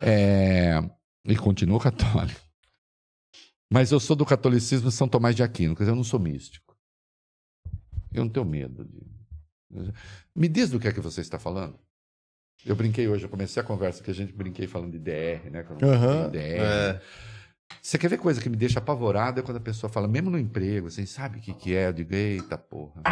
É, 0.00 0.82
e 1.24 1.36
continua 1.36 1.80
católico. 1.80 2.40
Mas 3.70 3.90
eu 3.90 4.00
sou 4.00 4.14
do 4.14 4.24
catolicismo 4.24 4.90
São 4.90 5.08
Tomás 5.08 5.34
de 5.34 5.42
Aquino, 5.42 5.74
quer 5.74 5.82
dizer, 5.82 5.92
eu 5.92 5.96
não 5.96 6.04
sou 6.04 6.20
místico. 6.20 6.76
Eu 8.12 8.24
não 8.24 8.30
tenho 8.30 8.46
medo 8.46 8.84
de. 8.84 9.04
Me 10.34 10.48
diz 10.48 10.70
do 10.70 10.80
que 10.80 10.88
é 10.88 10.92
que 10.92 11.00
você 11.00 11.20
está 11.20 11.38
falando. 11.38 11.78
Eu 12.64 12.74
brinquei 12.74 13.06
hoje, 13.06 13.24
eu 13.24 13.28
comecei 13.28 13.62
a 13.62 13.64
conversa 13.64 14.02
que 14.02 14.10
a 14.10 14.14
gente 14.14 14.32
brinquei 14.32 14.66
falando 14.66 14.92
de 14.92 14.98
DR, 14.98 15.50
né? 15.50 15.64
Uhum. 15.70 16.30
DR. 16.30 16.38
É. 16.38 17.02
Você 17.82 17.98
quer 17.98 18.08
ver 18.08 18.18
coisa 18.18 18.40
que 18.40 18.48
me 18.48 18.56
deixa 18.56 18.78
apavorada 18.78 19.40
é 19.40 19.42
quando 19.42 19.58
a 19.58 19.60
pessoa 19.60 19.90
fala, 19.90 20.08
mesmo 20.08 20.30
no 20.30 20.38
emprego, 20.38 20.88
assim, 20.88 21.06
sabe 21.06 21.38
o 21.38 21.40
que, 21.40 21.54
que 21.54 21.74
é? 21.74 21.88
Eu 21.88 21.92
digo, 21.92 22.14
eita 22.14 22.56
porra. 22.56 23.02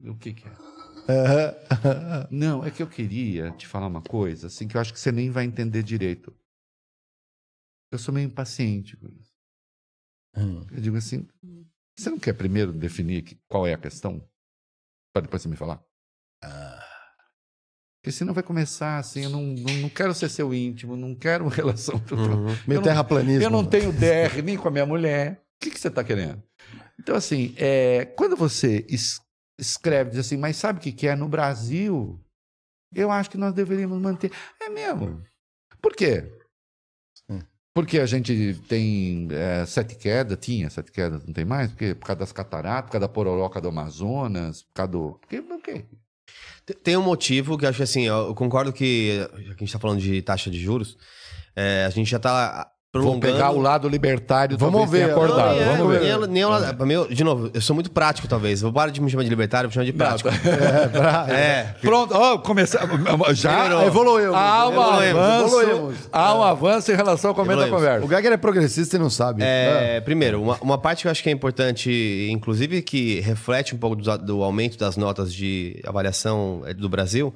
O 0.00 0.14
que, 0.16 0.34
que 0.34 0.46
é? 0.46 0.50
Uhum. 0.50 2.26
Não, 2.30 2.64
é 2.64 2.70
que 2.70 2.82
eu 2.82 2.86
queria 2.86 3.50
te 3.52 3.66
falar 3.66 3.86
uma 3.86 4.02
coisa, 4.02 4.48
assim, 4.48 4.66
que 4.66 4.76
eu 4.76 4.80
acho 4.80 4.92
que 4.92 5.00
você 5.00 5.12
nem 5.12 5.30
vai 5.30 5.44
entender 5.44 5.82
direito. 5.82 6.34
Eu 7.92 7.98
sou 7.98 8.12
meio 8.12 8.26
impaciente 8.26 8.96
com 8.96 9.08
isso. 9.08 9.32
Uhum. 10.36 10.66
Eu 10.70 10.80
digo 10.80 10.96
assim, 10.96 11.26
você 11.98 12.10
não 12.10 12.18
quer 12.18 12.34
primeiro 12.34 12.72
definir 12.72 13.40
qual 13.48 13.66
é 13.66 13.72
a 13.72 13.78
questão? 13.78 14.28
Para 15.14 15.22
depois 15.22 15.40
você 15.40 15.48
me 15.48 15.56
falar? 15.56 15.82
Ah. 16.44 16.85
Porque 18.06 18.18
senão 18.18 18.32
vai 18.32 18.44
começar 18.44 18.98
assim, 18.98 19.24
eu 19.24 19.30
não, 19.30 19.42
não, 19.42 19.74
não 19.78 19.88
quero 19.88 20.14
ser 20.14 20.28
seu 20.28 20.54
íntimo, 20.54 20.96
não 20.96 21.12
quero 21.12 21.48
relação. 21.50 21.96
Uhum. 21.96 22.56
Meio 22.64 22.80
terraplanismo. 22.80 23.42
Eu 23.42 23.50
não 23.50 23.64
tenho 23.64 23.92
DR 23.92 24.40
nem 24.44 24.56
com 24.56 24.68
a 24.68 24.70
minha 24.70 24.86
mulher. 24.86 25.42
O 25.56 25.64
que, 25.64 25.72
que 25.72 25.80
você 25.80 25.88
está 25.88 26.04
querendo? 26.04 26.40
Então, 27.00 27.16
assim, 27.16 27.52
é, 27.56 28.04
quando 28.16 28.36
você 28.36 28.86
es, 28.88 29.20
escreve, 29.58 30.10
diz 30.10 30.20
assim, 30.20 30.36
mas 30.36 30.56
sabe 30.56 30.78
o 30.78 30.82
que, 30.82 30.92
que 30.92 31.08
é? 31.08 31.16
No 31.16 31.28
Brasil, 31.28 32.16
eu 32.94 33.10
acho 33.10 33.28
que 33.28 33.36
nós 33.36 33.52
deveríamos 33.52 34.00
manter. 34.00 34.30
É 34.62 34.68
mesmo. 34.68 35.20
Por 35.82 35.96
quê? 35.96 36.32
Porque 37.74 37.98
a 37.98 38.06
gente 38.06 38.54
tem 38.68 39.26
é, 39.32 39.66
sete 39.66 39.96
quedas, 39.96 40.38
tinha 40.40 40.70
sete 40.70 40.92
quedas, 40.92 41.26
não 41.26 41.34
tem 41.34 41.44
mais? 41.44 41.72
Porque, 41.72 41.92
por 41.96 42.06
causa 42.06 42.20
das 42.20 42.30
cataratas, 42.30 42.84
por 42.84 42.92
causa 42.92 43.08
da 43.08 43.12
pororoca 43.12 43.60
do 43.60 43.66
Amazonas, 43.68 44.62
por 44.62 44.74
causa 44.74 44.92
do. 44.92 45.20
Por 45.48 45.60
quê? 45.60 45.84
Tem 46.82 46.96
um 46.96 47.02
motivo 47.02 47.56
que 47.56 47.66
acho 47.66 47.82
assim, 47.82 48.02
eu 48.02 48.34
concordo 48.34 48.72
que, 48.72 49.18
já 49.18 49.28
que 49.28 49.44
a 49.44 49.48
gente 49.50 49.64
está 49.64 49.78
falando 49.78 50.00
de 50.00 50.20
taxa 50.22 50.50
de 50.50 50.58
juros, 50.58 50.96
é, 51.54 51.84
a 51.86 51.90
gente 51.90 52.10
já 52.10 52.16
está 52.16 52.70
Vou 53.02 53.20
pegar 53.20 53.50
o 53.50 53.60
lado 53.60 53.88
libertário, 53.88 54.56
vamos 54.58 54.90
ver, 54.90 55.10
acordado. 55.10 55.56
Não, 55.56 55.62
é, 55.62 55.76
vamos 55.76 55.92
ver. 55.92 56.00
Nem, 56.00 56.28
nem 56.28 56.42
é. 56.42 56.84
meu, 56.84 57.06
de 57.06 57.24
novo, 57.24 57.50
eu 57.52 57.60
sou 57.60 57.74
muito 57.74 57.90
prático, 57.90 58.28
talvez. 58.28 58.60
Vou 58.60 58.72
parar 58.72 58.90
de 58.90 59.00
me 59.00 59.10
chamar 59.10 59.24
de 59.24 59.28
libertário, 59.28 59.68
vou 59.68 59.74
chamar 59.74 59.84
de 59.84 59.92
prático. 59.92 60.28
é, 60.48 60.88
pra... 60.88 61.26
é. 61.32 61.74
Pronto, 61.80 62.14
oh, 62.14 62.38
começar. 62.38 62.86
Já 63.34 63.84
evoluiu. 63.86 64.34
Há 64.34 64.68
um 64.68 64.80
avanço. 64.80 65.60
Evoluímos. 65.60 65.96
Há 66.12 66.34
um 66.34 66.42
avanço 66.42 66.92
em 66.92 66.94
relação 66.94 67.30
ao 67.30 67.34
começo 67.34 67.60
da 67.60 67.68
conversa. 67.68 68.04
O 68.04 68.08
Geiger 68.08 68.32
é 68.32 68.36
progressista 68.36 68.96
e 68.96 68.98
não 68.98 69.10
sabe. 69.10 69.42
É, 69.42 69.96
é, 69.96 70.00
Primeiro, 70.00 70.42
uma, 70.42 70.58
uma, 70.60 70.78
parte 70.78 71.02
que 71.02 71.08
eu 71.08 71.10
acho 71.10 71.22
que 71.22 71.28
é 71.28 71.32
importante, 71.32 72.28
inclusive 72.30 72.82
que 72.82 73.20
reflete 73.20 73.74
um 73.74 73.78
pouco 73.78 73.96
do, 73.96 74.18
do 74.18 74.42
aumento 74.42 74.78
das 74.78 74.96
notas 74.96 75.32
de 75.32 75.80
avaliação 75.86 76.62
é, 76.66 76.74
do 76.74 76.88
Brasil 76.88 77.34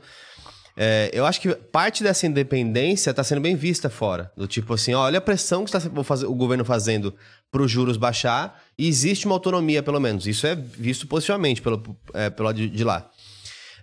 é, 0.76 1.10
eu 1.12 1.26
acho 1.26 1.40
que 1.40 1.54
parte 1.54 2.02
dessa 2.02 2.26
independência 2.26 3.10
está 3.10 3.22
sendo 3.22 3.40
bem 3.40 3.54
vista 3.54 3.90
fora. 3.90 4.32
Do 4.36 4.46
tipo 4.46 4.74
assim, 4.74 4.94
olha 4.94 5.18
a 5.18 5.20
pressão 5.20 5.64
que 5.64 5.76
está 5.76 5.90
o 6.26 6.34
governo 6.34 6.64
fazendo 6.64 7.14
para 7.50 7.62
os 7.62 7.70
juros 7.70 7.96
baixar 7.96 8.62
e 8.78 8.88
existe 8.88 9.26
uma 9.26 9.34
autonomia, 9.34 9.82
pelo 9.82 10.00
menos. 10.00 10.26
Isso 10.26 10.46
é 10.46 10.54
visto 10.54 11.06
positivamente 11.06 11.60
pelo, 11.60 11.82
é, 12.14 12.30
pelo 12.30 12.46
lado 12.46 12.68
de, 12.68 12.84
lá. 12.84 13.10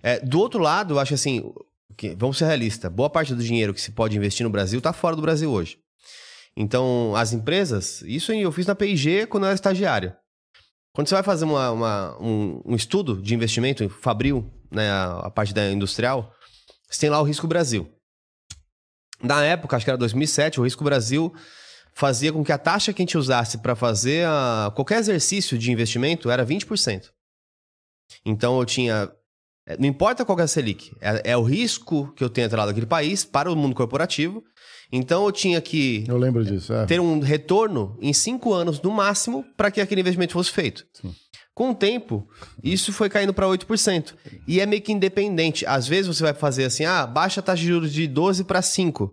É, 0.02 0.20
do 0.20 0.38
outro 0.38 0.60
lado, 0.60 0.94
eu 0.94 0.98
acho 0.98 1.14
assim, 1.14 1.52
que, 1.96 2.14
vamos 2.14 2.38
ser 2.38 2.46
realistas, 2.46 2.90
boa 2.90 3.10
parte 3.10 3.34
do 3.34 3.42
dinheiro 3.42 3.74
que 3.74 3.80
se 3.80 3.92
pode 3.92 4.16
investir 4.16 4.44
no 4.44 4.50
Brasil 4.50 4.78
está 4.78 4.92
fora 4.92 5.14
do 5.14 5.22
Brasil 5.22 5.50
hoje. 5.50 5.78
Então, 6.56 7.14
as 7.14 7.32
empresas, 7.32 8.02
isso 8.02 8.32
eu 8.32 8.50
fiz 8.50 8.66
na 8.66 8.74
PIG 8.74 9.26
quando 9.26 9.44
eu 9.44 9.48
era 9.48 9.54
estagiário. 9.54 10.12
Quando 10.92 11.06
você 11.06 11.14
vai 11.14 11.22
fazer 11.22 11.44
uma, 11.44 11.70
uma, 11.70 12.18
um, 12.20 12.60
um, 12.64 12.74
estudo 12.74 13.22
de 13.22 13.32
investimento, 13.32 13.88
Fabril, 13.88 14.50
né, 14.68 14.90
a, 14.90 15.20
a 15.26 15.30
parte 15.30 15.54
da 15.54 15.70
industrial, 15.70 16.34
você 16.88 17.00
tem 17.00 17.10
lá 17.10 17.20
o 17.20 17.24
Risco 17.24 17.46
Brasil. 17.46 17.92
Na 19.22 19.44
época, 19.44 19.76
acho 19.76 19.84
que 19.84 19.90
era 19.90 19.98
2007, 19.98 20.60
o 20.60 20.64
Risco 20.64 20.84
Brasil 20.84 21.32
fazia 21.92 22.32
com 22.32 22.44
que 22.44 22.52
a 22.52 22.58
taxa 22.58 22.92
que 22.92 23.02
a 23.02 23.04
gente 23.04 23.18
usasse 23.18 23.58
para 23.58 23.74
fazer 23.74 24.24
a, 24.26 24.72
qualquer 24.74 24.98
exercício 24.98 25.58
de 25.58 25.72
investimento 25.72 26.30
era 26.30 26.46
20%. 26.46 27.10
Então 28.24 28.58
eu 28.58 28.64
tinha. 28.64 29.10
É, 29.66 29.76
não 29.76 29.86
importa 29.86 30.24
qual 30.24 30.38
é 30.38 30.42
a 30.42 30.46
Selic, 30.46 30.92
é, 31.00 31.32
é 31.32 31.36
o 31.36 31.42
risco 31.42 32.12
que 32.14 32.24
eu 32.24 32.30
tenho 32.30 32.46
atrelado 32.46 32.70
naquele 32.70 32.86
país 32.86 33.24
para 33.24 33.50
o 33.50 33.56
mundo 33.56 33.74
corporativo. 33.74 34.44
Então 34.90 35.24
eu 35.26 35.32
tinha 35.32 35.60
que. 35.60 36.04
Eu 36.08 36.16
lembro 36.16 36.44
disso, 36.44 36.72
é. 36.72 36.86
Ter 36.86 37.00
um 37.00 37.18
retorno 37.18 37.98
em 38.00 38.12
cinco 38.12 38.54
anos 38.54 38.80
no 38.80 38.90
máximo 38.90 39.44
para 39.56 39.70
que 39.70 39.80
aquele 39.80 40.00
investimento 40.00 40.32
fosse 40.32 40.50
feito. 40.50 40.86
Sim. 40.94 41.14
Com 41.58 41.70
o 41.70 41.74
tempo, 41.74 42.24
isso 42.62 42.92
foi 42.92 43.08
caindo 43.08 43.34
para 43.34 43.44
8%. 43.44 44.14
E 44.46 44.60
é 44.60 44.64
meio 44.64 44.80
que 44.80 44.92
independente. 44.92 45.66
Às 45.66 45.88
vezes 45.88 46.06
você 46.06 46.22
vai 46.22 46.32
fazer 46.32 46.62
assim, 46.62 46.84
ah, 46.84 47.04
baixa 47.04 47.40
a 47.40 47.42
taxa 47.42 47.60
de 47.60 47.66
juros 47.66 47.92
de 47.92 48.06
12 48.06 48.44
para 48.44 48.62
5. 48.62 49.12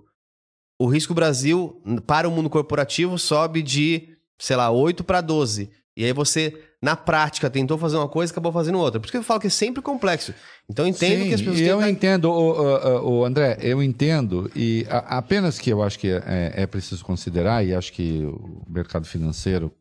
O 0.80 0.86
risco 0.86 1.16
Brasil 1.16 1.82
para 2.06 2.30
o 2.30 2.32
mundo 2.32 2.48
corporativo 2.48 3.18
sobe 3.18 3.64
de, 3.64 4.10
sei 4.38 4.56
lá, 4.56 4.70
8 4.70 5.04
para 5.04 5.22
12. 5.22 5.72
E 5.98 6.06
aí 6.06 6.14
você, 6.14 6.56
na 6.80 6.96
prática, 6.96 7.50
tentou 7.50 7.80
fazer 7.80 7.98
uma 7.98 8.08
coisa 8.08 8.32
e 8.32 8.34
acabou 8.34 8.52
fazendo 8.52 8.78
outra. 8.78 9.00
Por 9.00 9.08
isso 9.08 9.12
que 9.14 9.18
eu 9.18 9.24
falo 9.24 9.40
que 9.40 9.48
é 9.48 9.50
sempre 9.50 9.82
complexo. 9.82 10.32
Então 10.70 10.86
eu 10.86 10.90
entendo 10.90 11.24
Sim, 11.24 11.30
que 11.30 11.34
as 11.34 11.42
pessoas. 11.42 11.62
Eu 11.62 11.80
têm... 11.80 11.90
entendo, 11.90 12.26
o, 12.26 12.52
o, 12.52 13.22
o, 13.22 13.26
André, 13.26 13.58
eu 13.60 13.82
entendo. 13.82 14.52
E 14.56 14.86
a, 14.88 15.18
apenas 15.18 15.58
que 15.58 15.72
eu 15.72 15.82
acho 15.82 15.98
que 15.98 16.10
é, 16.10 16.54
é 16.58 16.68
preciso 16.68 17.04
considerar, 17.04 17.66
e 17.66 17.74
acho 17.74 17.92
que 17.92 18.24
o 18.24 18.62
mercado 18.70 19.08
financeiro 19.08 19.74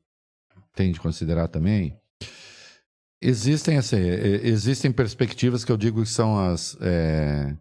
tem 0.75 0.91
de 0.91 0.99
considerar 0.99 1.49
também, 1.49 1.95
Existem, 3.27 3.79
assim, 3.79 3.97
existem 3.97 4.93
perspectivas 4.93 5.65
que 5.65 5.73
eu 5.73 5.79
digo 5.79 6.03
que 6.03 6.11
são 6.11 6.39
as. 6.39 6.77
É... 6.79 7.57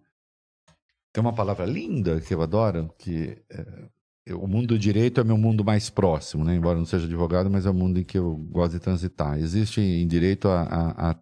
Tem 1.14 1.22
uma 1.22 1.32
palavra 1.32 1.66
linda 1.66 2.20
que 2.20 2.34
eu 2.34 2.42
adoro, 2.42 2.94
que 2.98 3.42
é... 3.50 4.34
o 4.34 4.46
mundo 4.46 4.68
do 4.68 4.80
direito 4.80 5.22
é 5.22 5.24
meu 5.24 5.38
mundo 5.38 5.64
mais 5.64 5.90
próximo, 5.90 6.44
né? 6.44 6.54
embora 6.54 6.78
não 6.78 6.86
seja 6.86 7.06
advogado, 7.06 7.50
mas 7.50 7.66
é 7.66 7.70
o 7.70 7.74
mundo 7.74 7.98
em 7.98 8.04
que 8.04 8.18
eu 8.18 8.36
gosto 8.52 8.74
de 8.74 8.80
transitar. 8.82 9.40
Existe 9.40 9.80
em 9.80 10.06
direito 10.06 10.50
a, 10.50 10.64
a, 10.64 11.12
a, 11.12 11.16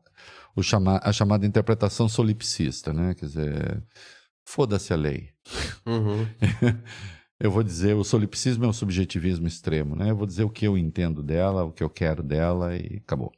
o 0.55 0.63
chama... 0.63 0.99
a 1.03 1.13
chamada 1.13 1.45
interpretação 1.45 2.09
solipsista, 2.09 2.91
né? 2.91 3.13
quer 3.13 3.27
dizer, 3.27 3.83
foda-se 4.43 4.91
a 4.91 4.95
lei. 4.95 5.29
Uhum. 5.85 6.25
eu 7.39 7.51
vou 7.51 7.61
dizer, 7.61 7.95
o 7.95 8.03
solipsismo 8.03 8.65
é 8.65 8.69
um 8.69 8.73
subjetivismo 8.73 9.47
extremo, 9.47 9.95
né? 9.95 10.09
Eu 10.09 10.15
vou 10.15 10.25
dizer 10.25 10.45
o 10.45 10.49
que 10.49 10.65
eu 10.65 10.75
entendo 10.75 11.21
dela, 11.21 11.63
o 11.63 11.71
que 11.71 11.83
eu 11.83 11.89
quero 11.91 12.23
dela 12.23 12.75
e 12.75 12.97
acabou. 12.97 13.31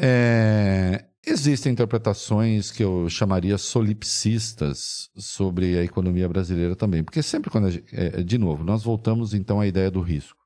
É, 0.00 1.08
existem 1.26 1.72
interpretações 1.72 2.70
que 2.70 2.84
eu 2.84 3.08
chamaria 3.08 3.58
solipsistas 3.58 5.10
sobre 5.16 5.76
a 5.76 5.82
economia 5.82 6.28
brasileira 6.28 6.76
também, 6.76 7.02
porque 7.02 7.22
sempre 7.22 7.50
quando, 7.50 7.70
gente, 7.70 7.94
é, 7.94 8.22
de 8.22 8.38
novo, 8.38 8.62
nós 8.62 8.84
voltamos 8.84 9.34
então 9.34 9.60
à 9.60 9.66
ideia 9.66 9.90
do 9.90 10.00
risco. 10.00 10.38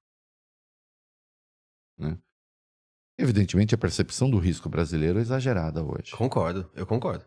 Né? 1.98 2.18
Evidentemente, 3.18 3.74
a 3.74 3.78
percepção 3.78 4.30
do 4.30 4.38
risco 4.38 4.68
brasileiro 4.68 5.18
é 5.18 5.22
exagerada 5.22 5.84
hoje. 5.84 6.12
Concordo, 6.12 6.70
eu 6.74 6.86
concordo. 6.86 7.24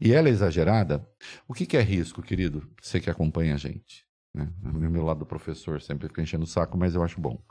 e 0.00 0.12
ela 0.12 0.28
é 0.28 0.30
exagerada, 0.30 1.08
o 1.48 1.54
que, 1.54 1.66
que 1.66 1.76
é 1.76 1.80
risco, 1.80 2.22
querido? 2.22 2.70
Você 2.80 3.00
que 3.00 3.10
acompanha 3.10 3.54
a 3.54 3.58
gente. 3.58 4.06
Né? 4.34 4.52
O 4.62 4.68
meu 4.68 5.04
lado 5.04 5.20
do 5.20 5.26
professor 5.26 5.80
sempre 5.80 6.08
fica 6.08 6.22
enchendo 6.22 6.44
o 6.44 6.46
saco, 6.46 6.76
mas 6.76 6.94
eu 6.94 7.02
acho 7.02 7.20
bom. 7.20 7.42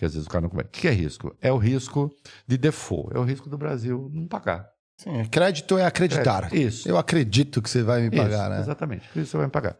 Porque 0.00 0.06
às 0.06 0.14
vezes 0.14 0.26
o 0.26 0.30
cara 0.30 0.40
não 0.40 0.48
conversa. 0.48 0.70
O 0.70 0.72
que 0.72 0.88
é 0.88 0.92
risco? 0.92 1.36
É 1.42 1.52
o 1.52 1.58
risco 1.58 2.10
de 2.46 2.56
default, 2.56 3.14
é 3.14 3.18
o 3.18 3.22
risco 3.22 3.50
do 3.50 3.58
Brasil 3.58 4.10
não 4.14 4.26
pagar. 4.26 4.66
Sim, 4.96 5.26
crédito 5.30 5.76
é 5.76 5.84
acreditar. 5.84 6.48
Crédito, 6.48 6.56
isso. 6.68 6.88
Eu 6.88 6.96
acredito 6.96 7.60
que 7.60 7.68
você 7.68 7.82
vai 7.82 8.00
me 8.00 8.10
pagar, 8.10 8.44
Isso, 8.44 8.50
né? 8.50 8.60
Exatamente, 8.60 9.04
isso 9.14 9.26
você 9.32 9.36
vai 9.36 9.44
me 9.46 9.52
pagar. 9.52 9.76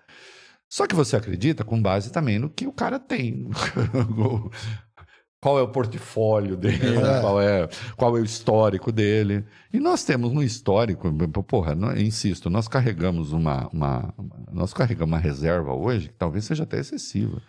Só 0.68 0.86
que 0.86 0.94
você 0.94 1.16
acredita 1.16 1.64
com 1.64 1.80
base 1.80 2.12
também 2.12 2.38
no 2.38 2.50
que 2.50 2.66
o 2.66 2.72
cara 2.72 2.98
tem. 3.00 3.48
qual 5.40 5.58
é 5.58 5.62
o 5.62 5.68
portfólio 5.68 6.54
dele, 6.54 6.98
É. 6.98 7.20
qual, 7.22 7.40
é, 7.40 7.68
qual 7.96 8.18
é 8.18 8.20
o 8.20 8.24
histórico 8.24 8.92
dele. 8.92 9.46
E 9.72 9.80
nós 9.80 10.04
temos 10.04 10.30
um 10.30 10.42
histórico, 10.42 11.10
porra, 11.44 11.74
nó- 11.74 11.94
insisto, 11.94 12.50
nós 12.50 12.68
carregamos 12.68 13.32
uma, 13.32 13.68
uma, 13.72 14.12
nós 14.52 14.74
carregamos 14.74 15.10
uma 15.12 15.18
reserva 15.18 15.72
hoje 15.72 16.08
que 16.08 16.14
talvez 16.18 16.44
seja 16.44 16.64
até 16.64 16.78
excessiva, 16.78 17.40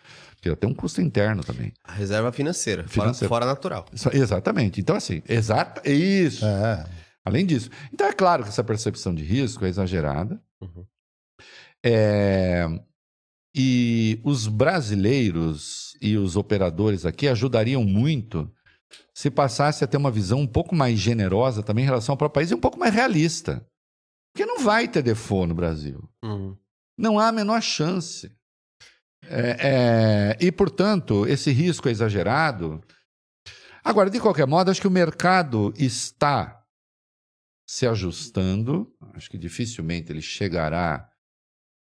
porque 0.42 0.56
tem 0.56 0.70
um 0.70 0.74
custo 0.74 1.00
interno 1.02 1.44
também. 1.44 1.72
A 1.84 1.92
reserva 1.94 2.32
financeira, 2.32 2.82
fora- 2.84 2.92
Financeira. 2.94 3.30
Fora, 3.30 3.46
natural. 3.46 3.86
Isso- 3.94 4.10
Exatamente. 4.12 4.82
Então, 4.82 4.96
assim, 4.96 5.22
exata, 5.30 5.88
isso. 5.90 6.44
É. 6.46 6.86
Além 7.24 7.46
disso. 7.46 7.70
Então, 7.94 8.08
é 8.08 8.14
claro 8.14 8.42
que 8.44 8.50
essa 8.50 8.64
percepção 8.64 9.14
de 9.14 9.24
risco 9.24 9.64
é 9.64 9.70
exagerada. 9.70 10.42
Uhum. 10.60 10.86
É, 11.86 12.66
E 13.56 14.20
os 14.24 14.48
brasileiros 14.48 15.98
e 16.02 16.16
os 16.18 16.36
operadores 16.38 17.06
aqui 17.06 17.28
ajudariam 17.28 17.84
muito 17.84 18.50
se 19.14 19.30
passasse 19.30 19.84
a 19.84 19.88
ter 19.88 19.98
uma 19.98 20.10
visão 20.12 20.40
um 20.40 20.48
pouco 20.48 20.74
mais 20.74 20.98
generosa 20.98 21.62
também 21.62 21.84
em 21.84 21.88
relação 21.88 22.14
ao 22.14 22.18
próprio 22.18 22.36
país 22.42 22.50
e 22.52 22.56
um 22.56 22.60
pouco 22.60 22.80
mais 22.80 22.94
realista. 22.94 23.66
Porque 24.34 24.46
não 24.46 24.64
vai 24.64 24.88
ter 24.88 25.02
default 25.04 25.50
no 25.50 25.56
Brasil. 25.56 26.02
Uhum. 26.24 26.56
Não 26.98 27.20
há 27.20 27.28
a 27.28 27.32
menor 27.32 27.62
chance. 27.62 28.32
É, 29.34 29.58
é, 29.60 30.46
e, 30.46 30.52
portanto, 30.52 31.26
esse 31.26 31.52
risco 31.52 31.88
é 31.88 31.92
exagerado. 31.92 32.82
Agora, 33.84 34.10
de 34.10 34.20
qualquer 34.20 34.46
modo, 34.46 34.70
acho 34.70 34.82
que 34.82 34.88
o 34.88 34.92
mercado 34.92 35.74
está 35.78 36.62
se 37.66 37.88
ajustando. 37.88 38.94
Acho 39.14 39.30
que 39.30 39.38
dificilmente 39.38 40.12
ele 40.12 40.22
chegará. 40.22 41.10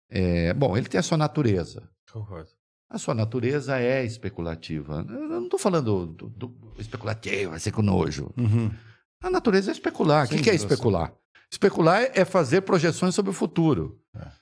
é, 0.08 0.54
bom, 0.54 0.76
ele 0.76 0.88
tem 0.88 1.00
a 1.00 1.02
sua 1.02 1.18
natureza. 1.18 1.90
Concordo. 2.12 2.50
A 2.88 2.98
sua 2.98 3.14
natureza 3.14 3.78
é 3.78 4.04
especulativa. 4.04 5.04
Eu 5.08 5.28
não 5.28 5.44
estou 5.44 5.58
falando 5.58 6.06
do, 6.06 6.28
do 6.28 6.74
especulativo, 6.78 7.50
vai 7.50 7.58
ser 7.58 7.72
com 7.72 7.82
nojo. 7.82 8.32
Uhum. 8.36 8.70
A 9.22 9.30
natureza 9.30 9.70
é 9.70 9.72
especular. 9.72 10.26
O 10.26 10.28
que, 10.28 10.42
que 10.42 10.50
é 10.50 10.54
especular? 10.54 11.12
Especular 11.50 12.10
é 12.14 12.24
fazer 12.24 12.60
projeções 12.62 13.14
sobre 13.14 13.30
o 13.30 13.34
futuro. 13.34 13.98
É. 14.14 14.41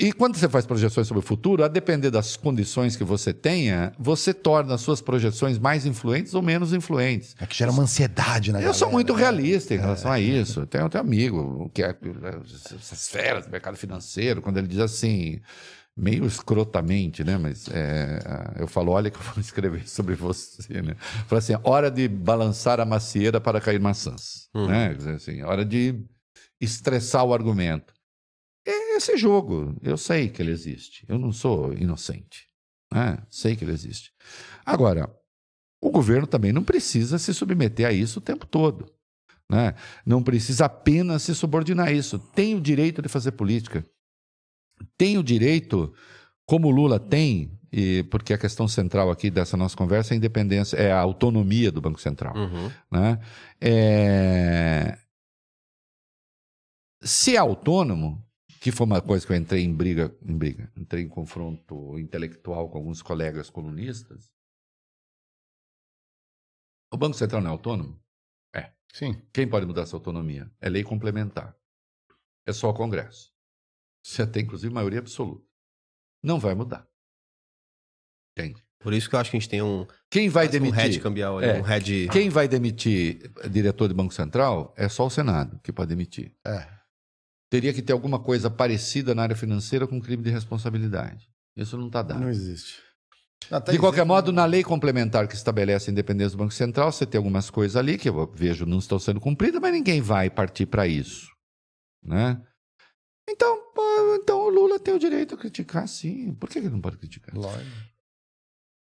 E 0.00 0.12
quando 0.12 0.36
você 0.36 0.48
faz 0.48 0.64
projeções 0.64 1.08
sobre 1.08 1.18
o 1.18 1.26
futuro, 1.26 1.64
a 1.64 1.68
depender 1.68 2.08
das 2.08 2.36
condições 2.36 2.94
que 2.94 3.02
você 3.02 3.32
tenha, 3.32 3.92
você 3.98 4.32
torna 4.32 4.74
as 4.74 4.80
suas 4.80 5.00
projeções 5.00 5.58
mais 5.58 5.84
influentes 5.84 6.34
ou 6.34 6.40
menos 6.42 6.72
influentes. 6.72 7.34
É 7.40 7.44
que 7.46 7.56
gera 7.56 7.72
uma 7.72 7.82
ansiedade 7.82 8.52
na 8.52 8.58
Eu 8.58 8.62
galera, 8.62 8.78
sou 8.78 8.92
muito 8.92 9.12
né? 9.12 9.18
realista 9.18 9.74
em 9.74 9.78
relação 9.78 10.12
a 10.12 10.20
isso. 10.20 10.64
Tenho 10.66 10.86
até 10.86 10.98
um 10.98 11.00
amigo 11.00 11.68
que 11.74 11.82
é 11.82 11.96
essas 12.78 13.08
feras 13.08 13.46
do 13.46 13.50
mercado 13.50 13.76
financeiro, 13.76 14.40
quando 14.40 14.58
ele 14.58 14.68
diz 14.68 14.78
assim, 14.78 15.40
meio 15.96 16.24
escrotamente, 16.26 17.24
né? 17.24 17.36
Mas 17.36 17.66
é, 17.68 18.20
eu 18.56 18.68
falo, 18.68 18.92
olha 18.92 19.10
que 19.10 19.16
eu 19.18 19.22
vou 19.22 19.34
escrever 19.42 19.88
sobre 19.88 20.14
você, 20.14 20.80
né? 20.80 20.94
Fala 21.26 21.40
assim, 21.40 21.54
hora 21.64 21.90
de 21.90 22.06
balançar 22.06 22.78
a 22.78 22.84
macieira 22.84 23.40
para 23.40 23.60
cair 23.60 23.80
maçãs, 23.80 24.48
Hum. 24.54 24.68
né? 24.68 24.96
Assim, 25.16 25.42
hora 25.42 25.64
de 25.64 26.04
estressar 26.60 27.24
o 27.24 27.34
argumento. 27.34 27.97
Esse 28.98 29.16
jogo, 29.16 29.76
eu 29.80 29.96
sei 29.96 30.28
que 30.28 30.42
ele 30.42 30.50
existe. 30.50 31.04
Eu 31.08 31.20
não 31.20 31.32
sou 31.32 31.72
inocente, 31.72 32.48
né? 32.92 33.16
Sei 33.30 33.54
que 33.54 33.62
ele 33.62 33.70
existe. 33.70 34.10
Agora, 34.66 35.08
o 35.80 35.88
governo 35.88 36.26
também 36.26 36.52
não 36.52 36.64
precisa 36.64 37.16
se 37.16 37.32
submeter 37.32 37.86
a 37.86 37.92
isso 37.92 38.18
o 38.18 38.22
tempo 38.22 38.44
todo. 38.44 38.92
Né? 39.48 39.72
Não 40.04 40.20
precisa 40.20 40.64
apenas 40.64 41.22
se 41.22 41.32
subordinar 41.32 41.86
a 41.86 41.92
isso. 41.92 42.18
Tem 42.18 42.56
o 42.56 42.60
direito 42.60 43.00
de 43.00 43.08
fazer 43.08 43.30
política. 43.30 43.86
Tem 44.96 45.16
o 45.16 45.22
direito, 45.22 45.94
como 46.44 46.66
o 46.66 46.72
Lula 46.72 46.98
tem, 46.98 47.56
e 47.70 48.02
porque 48.10 48.34
a 48.34 48.38
questão 48.38 48.66
central 48.66 49.12
aqui 49.12 49.30
dessa 49.30 49.56
nossa 49.56 49.76
conversa 49.76 50.12
é 50.12 50.14
a 50.14 50.16
independência, 50.16 50.76
é 50.76 50.90
a 50.90 50.98
autonomia 50.98 51.70
do 51.70 51.80
Banco 51.80 52.00
Central. 52.00 52.36
Uhum. 52.36 52.72
Né? 52.90 53.20
É... 53.60 54.98
Se 57.00 57.36
é 57.36 57.38
autônomo, 57.38 58.27
que 58.70 58.76
foi 58.76 58.86
uma 58.86 59.00
coisa 59.00 59.26
que 59.26 59.32
eu 59.32 59.36
entrei 59.36 59.62
em 59.64 59.74
briga, 59.74 60.14
em 60.22 60.36
briga, 60.36 60.70
entrei 60.76 61.02
em 61.02 61.08
confronto 61.08 61.98
intelectual 61.98 62.68
com 62.68 62.76
alguns 62.78 63.00
colegas 63.00 63.48
colunistas. 63.48 64.30
O 66.92 66.96
Banco 66.96 67.16
Central 67.16 67.40
não 67.40 67.48
é 67.50 67.52
autônomo? 67.52 67.98
Sim. 68.90 69.20
Quem 69.34 69.46
pode 69.46 69.66
mudar 69.66 69.82
essa 69.82 69.94
autonomia? 69.94 70.50
É 70.62 70.68
lei 70.68 70.82
complementar. 70.82 71.54
É 72.46 72.52
só 72.54 72.70
o 72.70 72.74
Congresso. 72.74 73.30
Você 74.02 74.26
tem, 74.26 74.42
inclusive, 74.44 74.72
maioria 74.72 74.98
absoluta. 74.98 75.46
Não 76.22 76.40
vai 76.40 76.54
mudar. 76.54 76.88
Entende? 78.32 78.64
Por 78.78 78.94
isso 78.94 79.08
que 79.08 79.14
eu 79.14 79.20
acho 79.20 79.30
que 79.30 79.36
a 79.36 79.40
gente 79.40 79.50
tem 79.50 79.60
um, 79.60 79.86
Quem 80.10 80.30
vai 80.30 80.46
quase 80.46 80.58
um 80.58 80.62
demitir? 80.62 80.80
head 80.82 81.00
cambial 81.00 81.36
ali, 81.36 81.48
É. 81.48 81.58
um 81.60 81.62
head... 81.62 82.08
Quem 82.10 82.30
vai 82.30 82.48
demitir 82.48 83.30
diretor 83.50 83.88
de 83.88 83.94
Banco 83.94 84.14
Central 84.14 84.72
é 84.76 84.88
só 84.88 85.06
o 85.06 85.10
Senado 85.10 85.60
que 85.62 85.70
pode 85.70 85.90
demitir. 85.90 86.34
É. 86.46 86.77
Teria 87.50 87.72
que 87.72 87.82
ter 87.82 87.92
alguma 87.92 88.18
coisa 88.18 88.50
parecida 88.50 89.14
na 89.14 89.22
área 89.22 89.36
financeira 89.36 89.86
com 89.86 90.00
crime 90.00 90.22
de 90.22 90.30
responsabilidade. 90.30 91.28
Isso 91.56 91.76
não 91.76 91.86
está 91.86 92.02
dado. 92.02 92.20
Não 92.20 92.28
existe. 92.28 92.82
Tá 93.48 93.58
De 93.58 93.78
qualquer 93.78 94.00
existe. 94.00 94.08
modo, 94.08 94.32
na 94.32 94.44
lei 94.44 94.62
complementar 94.62 95.26
que 95.26 95.34
estabelece 95.34 95.88
a 95.88 95.92
independência 95.92 96.36
do 96.36 96.38
Banco 96.38 96.52
Central, 96.52 96.92
você 96.92 97.06
tem 97.06 97.18
algumas 97.18 97.48
coisas 97.48 97.76
ali 97.76 97.96
que 97.96 98.08
eu 98.08 98.30
vejo 98.34 98.66
não 98.66 98.78
estão 98.78 98.98
sendo 98.98 99.20
cumpridas, 99.20 99.60
mas 99.60 99.72
ninguém 99.72 100.00
vai 100.00 100.28
partir 100.28 100.66
para 100.66 100.86
isso. 100.86 101.28
Né? 102.02 102.40
Então, 103.28 103.58
então 104.20 104.40
o 104.40 104.48
Lula 104.48 104.78
tem 104.78 104.94
o 104.94 104.98
direito 104.98 105.34
a 105.34 105.38
criticar, 105.38 105.88
sim. 105.88 106.34
Por 106.34 106.48
que 106.48 106.58
ele 106.58 106.68
não 106.68 106.80
pode 106.80 106.98
criticar? 106.98 107.34
Lógico. 107.34 107.88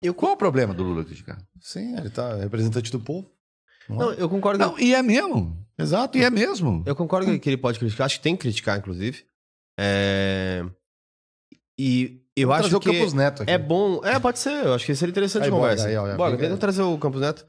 Eu, 0.02 0.14
Qual 0.14 0.34
o 0.34 0.38
problema 0.38 0.74
do 0.74 0.84
Lula 0.84 1.06
criticar? 1.06 1.38
Sim, 1.60 1.96
ele 1.96 2.10
tá 2.10 2.36
representante 2.36 2.92
do 2.92 3.00
povo. 3.00 3.32
Não, 3.92 4.12
é? 4.12 4.16
eu 4.18 4.30
concordo. 4.30 4.60
Não, 4.60 4.80
e 4.80 4.94
é 4.94 5.02
mesmo. 5.02 5.58
Exato. 5.78 6.18
E 6.18 6.24
é 6.24 6.30
mesmo. 6.30 6.84
Eu 6.86 6.96
concordo 6.96 7.40
que 7.40 7.50
ele 7.50 7.58
pode 7.58 7.80
criticar. 7.80 8.06
Acho 8.06 8.18
que 8.18 8.24
tem 8.24 8.36
que 8.36 8.42
criticar, 8.42 8.78
inclusive. 8.78 9.24
É... 9.80 10.64
E 11.78 12.22
eu 12.36 12.48
Vou 12.48 12.56
acho 12.56 12.70
trazer 12.70 12.84
que 12.84 12.90
o 12.90 12.94
Campos 12.94 13.14
Neto 13.14 13.44
aqui. 13.44 13.52
é 13.52 13.58
bom... 13.58 14.02
É, 14.04 14.20
pode 14.20 14.40
ser. 14.40 14.66
Eu 14.66 14.74
acho 14.74 14.86
que 14.86 14.96
seria 14.96 15.12
interessante 15.12 15.46
Aí, 15.46 15.50
conversa. 15.50 15.86
Borga, 15.86 16.02
aí, 16.02 16.14
ó, 16.14 16.18
Bora, 16.18 16.38
tenta 16.38 16.58
trazer 16.58 16.82
o 16.84 16.98
Campos 16.98 17.22
Neto. 17.22 17.46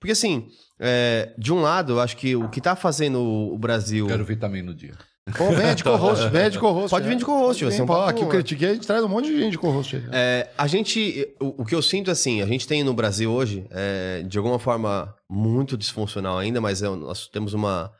Porque 0.00 0.12
assim, 0.12 0.48
é, 0.78 1.32
de 1.38 1.52
um 1.52 1.60
lado, 1.60 1.94
eu 1.94 2.00
acho 2.00 2.16
que 2.16 2.34
o 2.34 2.48
que 2.48 2.60
tá 2.60 2.74
fazendo 2.74 3.20
o 3.20 3.58
Brasil... 3.58 4.06
Quero 4.06 4.24
vir 4.24 4.38
também 4.38 4.62
no 4.62 4.74
dia. 4.74 4.94
Pô, 5.36 5.50
vem 5.52 5.74
de 5.74 5.84
co-host, 5.84 6.28
vem 6.28 6.50
de 6.50 6.58
co-host. 6.58 6.90
Pode 6.90 7.08
vir 7.08 7.16
de 7.16 7.24
co-host, 7.24 7.64
um 7.64 7.86
papo- 7.86 8.08
Aqui 8.08 8.24
o 8.24 8.28
Critiquei, 8.28 8.70
a 8.70 8.74
gente 8.74 8.86
traz 8.86 9.02
um 9.04 9.08
monte 9.08 9.26
de 9.28 9.38
gente 9.38 9.52
de 9.52 9.58
co-host. 9.58 9.96
aí. 9.96 10.02
É, 10.12 10.50
a 10.56 10.66
gente, 10.66 11.28
o, 11.40 11.62
o 11.62 11.64
que 11.64 11.74
eu 11.74 11.82
sinto 11.82 12.10
assim, 12.10 12.40
a 12.42 12.46
gente 12.46 12.66
tem 12.66 12.82
no 12.82 12.94
Brasil 12.94 13.30
hoje, 13.30 13.66
é, 13.70 14.22
de 14.26 14.38
alguma 14.38 14.58
forma 14.58 15.14
muito 15.28 15.76
disfuncional 15.76 16.38
ainda, 16.38 16.60
mas 16.60 16.82
é, 16.82 16.88
nós 16.88 17.28
temos 17.28 17.52
uma, 17.54 17.92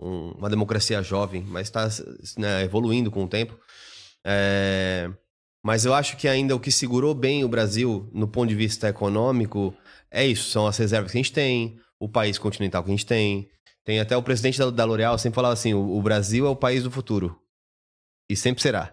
um- 0.00 0.32
uma 0.38 0.48
democracia 0.50 1.02
jovem, 1.02 1.44
mas 1.48 1.66
está 1.68 1.88
né, 2.38 2.62
evoluindo 2.64 3.10
com 3.10 3.24
o 3.24 3.28
tempo. 3.28 3.58
É, 4.24 5.10
mas 5.64 5.84
eu 5.84 5.94
acho 5.94 6.16
que 6.16 6.28
ainda 6.28 6.54
o 6.54 6.60
que 6.60 6.70
segurou 6.70 7.14
bem 7.14 7.44
o 7.44 7.48
Brasil 7.48 8.08
no 8.12 8.28
ponto 8.28 8.48
de 8.48 8.54
vista 8.54 8.88
econômico 8.88 9.74
é 10.10 10.24
isso, 10.26 10.50
são 10.50 10.66
as 10.66 10.76
reservas 10.76 11.10
que 11.12 11.18
a 11.18 11.22
gente 11.22 11.32
tem, 11.32 11.76
o 11.98 12.08
país 12.08 12.38
continental 12.38 12.82
que 12.82 12.90
a 12.90 12.92
gente 12.92 13.06
tem. 13.06 13.48
Tem 13.86 14.00
até 14.00 14.16
o 14.16 14.22
presidente 14.22 14.58
da, 14.58 14.68
da 14.68 14.84
L'Oréal 14.84 15.16
sempre 15.16 15.36
falava 15.36 15.54
assim, 15.54 15.72
o, 15.72 15.96
o 15.96 16.02
Brasil 16.02 16.44
é 16.44 16.50
o 16.50 16.56
país 16.56 16.82
do 16.82 16.90
futuro. 16.90 17.38
E 18.28 18.34
sempre 18.36 18.60
será. 18.60 18.92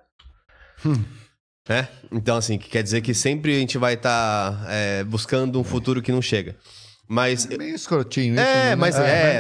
Né? 1.68 1.88
Então, 2.12 2.38
assim, 2.38 2.58
que 2.58 2.70
quer 2.70 2.84
dizer 2.84 3.02
que 3.02 3.14
sempre 3.14 3.56
a 3.56 3.60
gente 3.60 3.78
vai 3.78 3.96
estar 3.96 4.66
buscando 5.08 5.60
um 5.60 5.64
futuro 5.64 6.02
que 6.02 6.12
não 6.12 6.22
chega. 6.22 6.56
Mas. 7.08 7.50
É 7.50 7.58
meio 7.58 7.76
escrotinho 7.76 8.36
isso. 8.36 8.44
É, 8.44 8.70
né? 8.70 8.76
mas 8.76 8.96
é, 8.96 9.38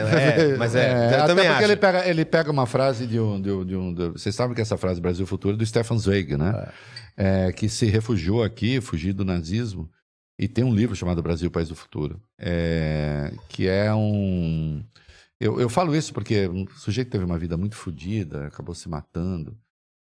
é, 0.53 0.55
mas 0.57 0.75
é. 0.75 0.91
eu 0.91 1.17
até 1.19 1.27
também 1.27 1.45
porque 1.45 1.63
acho. 1.63 1.71
ele 1.71 1.75
pega, 1.75 2.07
ele 2.09 2.25
pega 2.25 2.51
uma 2.51 2.65
frase 2.65 3.05
de 3.05 3.19
um, 3.19 3.41
de 3.41 3.51
um, 3.51 3.65
de 3.65 3.75
um- 3.75 3.93
de- 3.93 4.09
Vocês 4.09 4.33
sabem 4.33 4.55
que 4.55 4.61
essa 4.61 4.77
frase 4.77 4.99
Brasil 4.99 5.25
Futuro 5.25 5.55
é 5.55 5.57
do 5.57 5.65
Stefan 5.65 5.97
Zweig, 5.97 6.35
né? 6.35 6.67
É, 7.15 7.51
que 7.51 7.69
se 7.69 7.85
refugiou 7.85 8.43
aqui, 8.43 8.81
fugiu 8.81 9.13
do 9.13 9.23
nazismo, 9.23 9.89
e 10.37 10.47
tem 10.47 10.63
um 10.63 10.73
livro 10.73 10.95
chamado 10.95 11.21
Brasil, 11.21 11.51
País 11.51 11.69
do 11.69 11.75
Futuro, 11.75 12.19
é, 12.39 13.31
que 13.49 13.67
é 13.67 13.93
um... 13.93 14.83
Eu, 15.43 15.59
eu 15.59 15.67
falo 15.67 15.93
isso 15.93 16.13
porque 16.13 16.47
um 16.47 16.65
sujeito 16.69 17.11
teve 17.11 17.25
uma 17.25 17.37
vida 17.37 17.57
muito 17.57 17.75
fodida, 17.75 18.47
acabou 18.47 18.73
se 18.73 18.87
matando, 18.87 19.57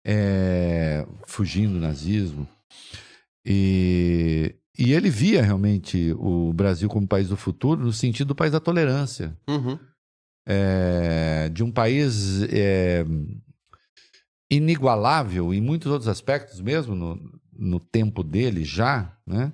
é, 0.06 1.08
fugindo 1.26 1.76
do 1.76 1.80
nazismo, 1.80 2.45
e, 3.45 4.54
e 4.78 4.91
ele 4.91 5.10
via 5.10 5.41
realmente 5.41 6.12
o 6.18 6.52
Brasil 6.52 6.90
como 6.90 7.08
país 7.08 7.30
do 7.30 7.38
futuro 7.38 7.82
no 7.86 7.94
sentido 7.94 8.28
do 8.28 8.36
país 8.36 8.52
da 8.52 8.60
tolerância 8.60 9.34
Uhum. 9.48 9.80
é, 10.45 11.48
de 11.54 11.64
um 11.64 11.72
país 11.72 12.44
é, 12.52 13.06
inigualável 14.52 15.54
em 15.54 15.62
muitos 15.62 15.90
outros 15.90 16.10
aspectos, 16.10 16.60
mesmo 16.60 16.95
no, 16.95 17.40
no 17.54 17.80
tempo 17.80 18.26
dele 18.26 18.66
já, 18.66 19.18
né? 19.26 19.54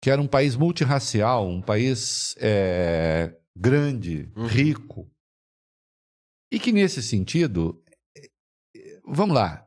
que 0.00 0.10
era 0.10 0.22
um 0.22 0.28
país 0.28 0.54
multirracial, 0.54 1.48
um 1.48 1.60
país 1.60 2.36
é, 2.38 3.34
grande, 3.58 4.30
Uhum. 4.36 4.46
rico. 4.46 5.10
E 6.52 6.58
que 6.58 6.72
nesse 6.72 7.02
sentido, 7.02 7.82
vamos 9.06 9.34
lá, 9.34 9.66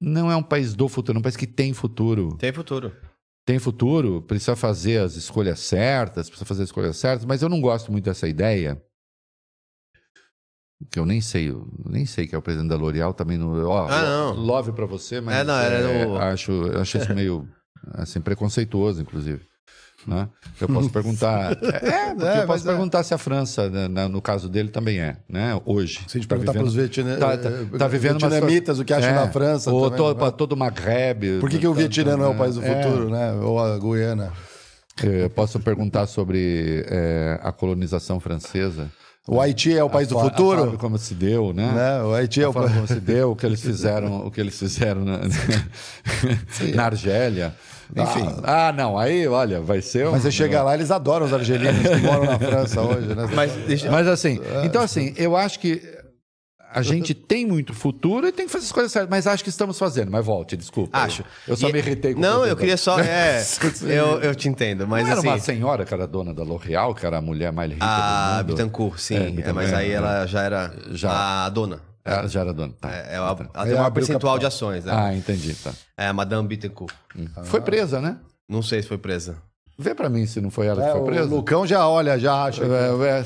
não 0.00 0.30
é 0.30 0.36
um 0.36 0.42
país 0.42 0.74
do 0.74 0.88
futuro, 0.88 1.18
é 1.18 1.20
um 1.20 1.22
país 1.22 1.36
que 1.36 1.46
tem 1.46 1.72
futuro. 1.74 2.36
Tem 2.38 2.52
futuro. 2.52 2.96
Tem 3.44 3.58
futuro, 3.58 4.22
precisa 4.22 4.54
fazer 4.54 4.98
as 5.00 5.16
escolhas 5.16 5.58
certas, 5.60 6.28
precisa 6.28 6.44
fazer 6.46 6.62
as 6.62 6.68
escolhas 6.68 6.96
certas, 6.96 7.24
mas 7.26 7.42
eu 7.42 7.48
não 7.48 7.60
gosto 7.60 7.90
muito 7.90 8.04
dessa 8.04 8.28
ideia. 8.28 8.80
Que 10.90 10.98
eu 10.98 11.06
nem 11.06 11.20
sei, 11.20 11.50
eu 11.50 11.68
nem 11.84 12.06
sei 12.06 12.26
que 12.26 12.34
é 12.34 12.38
o 12.38 12.42
presidente 12.42 12.68
da 12.70 12.76
L'Oréal 12.76 13.12
também 13.14 13.38
no, 13.38 13.68
ó, 13.68 13.86
Ah, 13.88 14.02
não. 14.02 14.34
love 14.34 14.72
pra 14.72 14.86
você, 14.86 15.20
mas 15.20 15.36
É, 15.36 15.44
não, 15.44 15.54
é, 15.54 16.06
no- 16.06 16.16
acho, 16.16 16.52
acho 16.78 16.98
isso 16.98 17.14
meio 17.14 17.48
assim 17.94 18.20
preconceituoso, 18.20 19.00
inclusive. 19.02 19.46
Né? 20.06 20.28
Eu 20.60 20.68
posso 20.68 20.90
perguntar, 20.90 21.52
é, 21.62 21.86
É, 21.86 22.10
eu 22.10 22.16
posso 22.16 22.46
mas 22.48 22.66
é. 22.66 22.68
perguntar 22.70 23.02
se 23.04 23.14
a 23.14 23.18
França, 23.18 23.68
né, 23.70 24.08
no 24.08 24.20
caso 24.20 24.48
dele, 24.48 24.68
também 24.68 24.98
é, 24.98 25.16
né? 25.28 25.60
Hoje. 25.64 26.00
Se 26.08 26.16
a 26.16 26.20
gente 26.20 26.28
Tá 26.28 26.34
perguntar 26.36 26.52
para 26.54 26.64
os 26.64 26.74
Vietnã, 26.74 27.16
tá, 27.18 27.36
tá, 27.38 27.48
eh, 27.48 27.78
tá 27.78 27.86
vivendo 27.88 28.18
uma 28.20 28.28
vietnamitas 28.28 28.78
o 28.80 28.84
que 28.84 28.92
acham 28.92 29.10
é, 29.10 29.14
da 29.14 29.28
França. 29.30 29.70
Ou 29.70 29.84
também, 29.90 29.98
todo, 29.98 30.24
né? 30.24 30.30
todo 30.36 30.52
o 30.52 30.56
Maghreb. 30.56 31.38
Por 31.40 31.48
que, 31.48 31.58
que 31.58 31.66
o 31.68 31.72
tá- 31.72 31.78
Vietnã 31.78 32.16
não 32.16 32.24
é 32.24 32.28
o 32.28 32.32
tá- 32.32 32.38
país 32.38 32.54
do 32.56 32.64
é. 32.64 32.82
futuro, 32.82 33.10
né? 33.10 33.32
Ou 33.34 33.58
a 33.60 33.78
Guiana? 33.78 34.32
Eu 35.02 35.30
posso 35.30 35.58
perguntar 35.60 36.06
sobre 36.06 36.84
é, 36.88 37.38
a 37.42 37.50
colonização 37.52 38.18
francesa. 38.20 38.90
O 39.26 39.40
Haiti 39.40 39.72
é 39.72 39.84
o 39.84 39.88
país 39.88 40.08
do 40.08 40.18
A 40.18 40.22
forma 40.22 40.36
futuro? 40.36 40.78
como 40.78 40.98
se 40.98 41.14
deu, 41.14 41.52
né? 41.52 41.70
Né? 41.72 42.02
O 42.02 42.12
Haiti 42.12 42.42
é 42.42 42.48
o 42.48 42.52
país. 42.52 42.72
como 42.72 42.86
se 42.88 42.98
deu, 43.00 43.30
o 43.30 43.36
que 43.36 43.46
eles 43.46 43.60
fizeram, 43.62 44.26
o 44.26 44.30
que 44.32 44.40
eles 44.40 44.58
fizeram 44.58 45.04
na, 45.04 45.20
na 46.74 46.84
Argélia. 46.84 47.54
Enfim. 47.94 48.26
Ah, 48.42 48.72
não, 48.72 48.98
aí, 48.98 49.26
olha, 49.28 49.60
vai 49.60 49.82
ser 49.82 50.06
um... 50.08 50.12
Mas 50.12 50.22
você 50.22 50.30
chega 50.30 50.62
lá, 50.62 50.74
eles 50.74 50.90
adoram 50.90 51.26
os 51.26 51.32
argelinos 51.32 51.82
que 51.86 51.96
moram 51.96 52.24
na 52.24 52.38
França 52.38 52.80
hoje, 52.82 53.08
né? 53.14 53.28
Mas 53.34 53.52
deixa... 53.66 53.90
Mas 53.90 54.06
assim, 54.08 54.40
então 54.64 54.80
assim, 54.82 55.12
eu 55.16 55.36
acho 55.36 55.58
que 55.60 55.82
a 56.74 56.80
gente 56.80 57.12
tem 57.12 57.44
muito 57.44 57.74
futuro 57.74 58.26
e 58.26 58.32
tem 58.32 58.46
que 58.46 58.52
fazer 58.52 58.64
as 58.64 58.72
coisas 58.72 58.90
certas, 58.90 59.10
mas 59.10 59.26
acho 59.26 59.44
que 59.44 59.50
estamos 59.50 59.78
fazendo. 59.78 60.10
Mas 60.10 60.24
volte, 60.24 60.56
desculpa. 60.56 60.96
Acho. 60.96 61.22
Eu 61.46 61.54
só 61.54 61.68
E- 61.68 61.72
me 61.74 61.78
irritei 61.80 62.14
com 62.14 62.18
o 62.18 62.22
Não, 62.22 62.46
eu 62.46 62.56
queria 62.56 62.78
só. 62.78 62.96
É, 63.04 63.42
eu, 63.82 64.20
eu 64.22 64.34
te 64.34 64.48
entendo, 64.48 64.88
mas 64.88 65.02
Não 65.04 65.10
era 65.10 65.18
assim. 65.20 65.28
uma 65.28 65.38
senhora 65.38 65.84
que 65.84 65.92
era 65.92 66.06
dona 66.06 66.32
da 66.32 66.42
L'Oréal, 66.42 66.94
que 66.94 67.04
era 67.04 67.18
a 67.18 67.20
mulher 67.20 67.52
mais 67.52 67.70
rica 67.72 67.84
A 67.84 68.36
do 68.42 68.46
mundo? 68.48 68.56
Bittencourt, 68.56 68.98
sim. 68.98 69.16
É, 69.16 69.48
É, 69.50 69.52
mas 69.52 69.70
aí 69.74 69.90
é, 69.90 69.94
ela 69.96 70.24
já 70.26 70.42
era 70.42 70.74
Já. 70.92 71.44
a 71.44 71.48
dona. 71.50 71.80
Ela 72.04 72.26
já 72.28 72.40
era 72.40 72.52
dona. 72.52 72.72
Tá. 72.80 72.90
É, 72.90 73.14
ela, 73.14 73.28
ela 73.30 73.50
Aí 73.54 73.64
tem 73.66 73.72
maior 73.74 73.86
abriu 73.86 74.04
percentual 74.06 74.38
de 74.38 74.46
ações, 74.46 74.84
né? 74.84 74.92
Ah, 74.94 75.14
entendi, 75.14 75.54
tá. 75.54 75.72
É 75.96 76.06
a 76.08 76.12
Madame 76.12 76.46
Bittencourt. 76.48 76.92
Foi 77.44 77.60
presa, 77.60 78.00
né? 78.00 78.16
Não 78.48 78.62
sei 78.62 78.82
se 78.82 78.88
foi 78.88 78.98
presa. 78.98 79.36
Vê 79.78 79.94
pra 79.94 80.08
mim 80.08 80.26
se 80.26 80.40
não 80.40 80.50
foi 80.50 80.66
ela 80.66 80.82
É, 80.82 80.86
que 80.86 80.92
foi 80.92 81.00
o 81.00 81.04
presa. 81.04 81.24
Lucão 81.34 81.66
já 81.66 81.88
olha, 81.88 82.18
já 82.18 82.44
acha. 82.44 82.62
É, 82.64 82.66
é, 83.20 83.24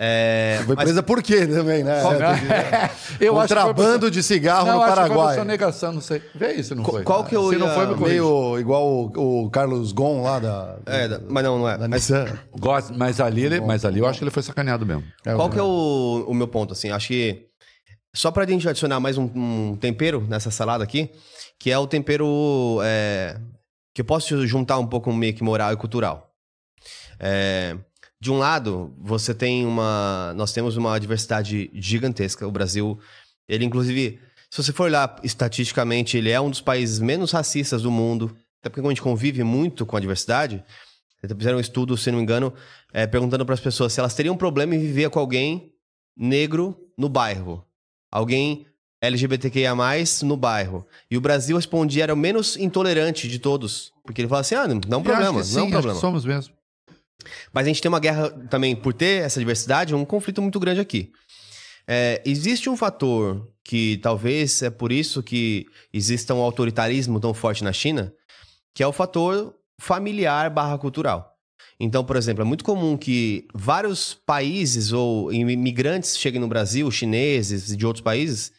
É, 0.00 0.60
Foi 0.64 0.76
mas- 0.76 0.84
presa 0.84 1.02
por 1.02 1.20
quê 1.20 1.44
também, 1.44 1.82
né? 1.82 2.00
eu 3.20 3.36
acho 3.40 3.48
que 3.48 3.54
foi 3.60 3.64
Contrabando 3.64 3.98
por- 4.06 4.10
de 4.12 4.22
cigarro 4.22 4.66
não, 4.66 4.76
no 4.76 4.82
acho 4.82 4.92
que 4.92 4.96
foi 5.00 5.08
Paraguai. 5.08 5.36
sonegação, 5.36 5.92
não 5.92 6.00
sei. 6.00 6.22
Vê 6.36 6.52
isso, 6.52 6.72
não 6.76 6.84
Qual- 6.84 6.94
foi. 6.94 7.02
qual 7.02 7.24
que 7.24 7.34
eu 7.34 7.50
Se 7.50 7.56
não 7.58 7.66
ia- 7.66 7.74
foi, 7.74 7.86
me. 7.96 7.96
Meio 8.08 8.58
igual 8.60 8.86
o, 8.86 9.44
o 9.46 9.50
Carlos 9.50 9.90
Gon 9.90 10.22
lá 10.22 10.38
da, 10.38 10.76
É, 10.86 11.08
da- 11.08 11.20
mas 11.28 11.42
não, 11.42 11.58
não 11.58 11.68
é. 11.68 11.76
da 11.76 11.88
Mas 11.88 12.08
mas 12.96 13.20
ali, 13.20 13.44
ele- 13.46 13.60
mas 13.60 13.84
ali 13.84 13.98
eu 13.98 14.06
acho 14.06 14.18
que 14.20 14.24
ele 14.24 14.30
foi 14.30 14.42
sacaneado 14.44 14.86
mesmo. 14.86 15.02
qual 15.24 15.50
que 15.50 15.58
é 15.58 15.62
o, 15.62 16.24
o 16.28 16.34
meu 16.34 16.46
ponto, 16.46 16.72
assim? 16.74 16.90
Acho 16.92 17.08
que 17.08 17.47
só 18.14 18.30
pra 18.30 18.46
gente 18.46 18.68
adicionar 18.68 19.00
mais 19.00 19.18
um, 19.18 19.30
um 19.34 19.76
tempero 19.76 20.26
nessa 20.28 20.50
salada 20.50 20.82
aqui, 20.82 21.10
que 21.58 21.70
é 21.70 21.78
o 21.78 21.86
tempero 21.86 22.80
é, 22.82 23.40
que 23.94 24.00
eu 24.00 24.04
posso 24.04 24.46
juntar 24.46 24.78
um 24.78 24.86
pouco 24.86 25.12
meio 25.12 25.34
que 25.34 25.42
moral 25.42 25.72
e 25.72 25.76
cultural. 25.76 26.34
É, 27.18 27.76
de 28.20 28.30
um 28.30 28.38
lado, 28.38 28.94
você 28.98 29.34
tem 29.34 29.64
uma. 29.64 30.32
Nós 30.36 30.52
temos 30.52 30.76
uma 30.76 30.98
diversidade 30.98 31.70
gigantesca. 31.74 32.46
O 32.46 32.50
Brasil, 32.50 32.98
ele, 33.48 33.64
inclusive, 33.64 34.20
se 34.50 34.62
você 34.62 34.72
for 34.72 34.84
olhar 34.84 35.20
estatisticamente, 35.22 36.16
ele 36.16 36.30
é 36.30 36.40
um 36.40 36.50
dos 36.50 36.60
países 36.60 36.98
menos 36.98 37.30
racistas 37.30 37.82
do 37.82 37.90
mundo. 37.90 38.36
Até 38.60 38.68
porque 38.68 38.84
a 38.84 38.88
gente 38.88 39.02
convive 39.02 39.44
muito 39.44 39.86
com 39.86 39.96
a 39.96 40.00
diversidade, 40.00 40.64
fizeram 41.36 41.58
um 41.58 41.60
estudo, 41.60 41.96
se 41.96 42.10
não 42.10 42.18
me 42.18 42.24
engano, 42.24 42.52
é, 42.92 43.06
perguntando 43.06 43.46
para 43.46 43.54
as 43.54 43.60
pessoas 43.60 43.92
se 43.92 44.00
elas 44.00 44.14
teriam 44.14 44.36
problema 44.36 44.74
em 44.74 44.80
viver 44.80 45.10
com 45.10 45.20
alguém 45.20 45.72
negro 46.16 46.76
no 46.96 47.08
bairro. 47.08 47.64
Alguém 48.10 48.66
LGBTQIA+, 49.00 49.74
no 50.24 50.36
bairro. 50.36 50.86
E 51.10 51.16
o 51.16 51.20
Brasil 51.20 51.56
respondia, 51.56 52.04
era 52.04 52.14
o 52.14 52.16
menos 52.16 52.56
intolerante 52.56 53.28
de 53.28 53.38
todos. 53.38 53.92
Porque 54.04 54.20
ele 54.20 54.28
falava 54.28 54.40
assim, 54.40 54.54
ah, 54.54 54.66
não, 54.66 54.76
é 54.76 54.96
um 54.96 55.02
problema, 55.02 55.42
sim, 55.44 55.54
não 55.54 55.62
é 55.62 55.66
um 55.66 55.70
problema. 55.70 56.00
somos 56.00 56.24
mesmo. 56.24 56.54
Mas 57.52 57.64
a 57.64 57.68
gente 57.68 57.82
tem 57.82 57.88
uma 57.88 58.00
guerra 58.00 58.30
também, 58.48 58.74
por 58.74 58.92
ter 58.92 59.22
essa 59.22 59.38
diversidade, 59.38 59.94
um 59.94 60.04
conflito 60.04 60.40
muito 60.42 60.58
grande 60.58 60.80
aqui. 60.80 61.12
É, 61.86 62.22
existe 62.24 62.68
um 62.68 62.76
fator 62.76 63.48
que 63.64 63.98
talvez 63.98 64.62
é 64.62 64.70
por 64.70 64.92
isso 64.92 65.22
que 65.22 65.66
exista 65.92 66.34
um 66.34 66.40
autoritarismo 66.40 67.20
tão 67.20 67.32
forte 67.32 67.64
na 67.64 67.72
China, 67.72 68.12
que 68.74 68.82
é 68.82 68.86
o 68.86 68.92
fator 68.92 69.54
familiar 69.80 70.50
barra 70.50 70.78
cultural. 70.78 71.37
Então, 71.80 72.04
por 72.04 72.16
exemplo, 72.16 72.42
é 72.42 72.44
muito 72.44 72.64
comum 72.64 72.96
que 72.96 73.46
vários 73.54 74.14
países 74.14 74.92
ou 74.92 75.32
imigrantes 75.32 76.18
cheguem 76.18 76.40
no 76.40 76.48
Brasil, 76.48 76.90
chineses 76.90 77.70
e 77.70 77.76
de 77.76 77.86
outros 77.86 78.02
países, 78.02 78.52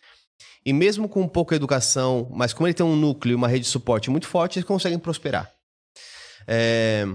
e 0.66 0.72
mesmo 0.72 1.10
com 1.10 1.28
pouca 1.28 1.56
educação, 1.56 2.30
mas 2.32 2.54
como 2.54 2.68
ele 2.68 2.74
tem 2.74 2.86
um 2.86 2.96
núcleo 2.96 3.34
e 3.34 3.36
uma 3.36 3.48
rede 3.48 3.66
de 3.66 3.72
suporte 3.72 4.10
muito 4.10 4.28
forte, 4.28 4.60
eles 4.60 4.68
conseguem 4.68 5.00
prosperar. 5.00 5.52
É, 6.48 7.06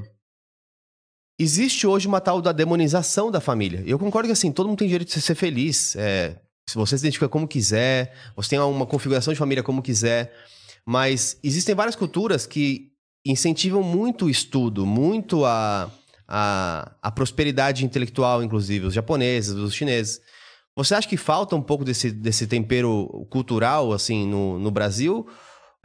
Existe 1.39 1.85
hoje 1.85 2.07
uma 2.07 2.21
tal 2.21 2.41
da 2.41 2.53
demonização 2.53 3.29
da 3.29 3.41
família. 3.41 3.83
Eu 3.85 3.99
concordo 3.99 4.29
que 4.29 4.33
assim, 4.33 4.53
todo 4.53 4.69
mundo 4.69 4.79
tem 4.79 4.89
direito 4.89 5.13
de 5.13 5.21
ser 5.21 5.35
feliz. 5.35 5.97
é, 5.97 6.41
se 6.69 6.77
você 6.77 6.97
se 6.97 7.05
identifica 7.05 7.29
como 7.29 7.47
quiser, 7.47 8.15
você 8.37 8.51
tem 8.51 8.59
uma 8.59 8.87
configuração 8.87 9.33
de 9.33 9.39
família 9.39 9.63
como 9.63 9.83
quiser. 9.83 10.33
Mas 10.87 11.39
existem 11.43 11.75
várias 11.75 11.97
culturas 11.97 12.47
que 12.47 12.93
incentivam 13.25 13.83
muito 13.83 14.27
o 14.27 14.31
estudo, 14.31 14.85
muito 14.85 15.45
a, 15.45 15.91
a, 16.29 16.93
a 17.03 17.11
prosperidade 17.11 17.85
intelectual, 17.85 18.43
inclusive, 18.43 18.87
os 18.87 18.95
japoneses, 18.95 19.55
os 19.55 19.75
chineses. 19.75 20.21
Você 20.77 20.95
acha 20.95 21.09
que 21.09 21.17
falta 21.17 21.55
um 21.55 21.63
pouco 21.63 21.85
desse, 21.85 22.11
desse 22.11 22.47
tempero 22.47 23.27
cultural, 23.31 23.93
assim, 23.93 24.27
no, 24.27 24.59
no 24.59 24.71
Brasil? 24.71 25.27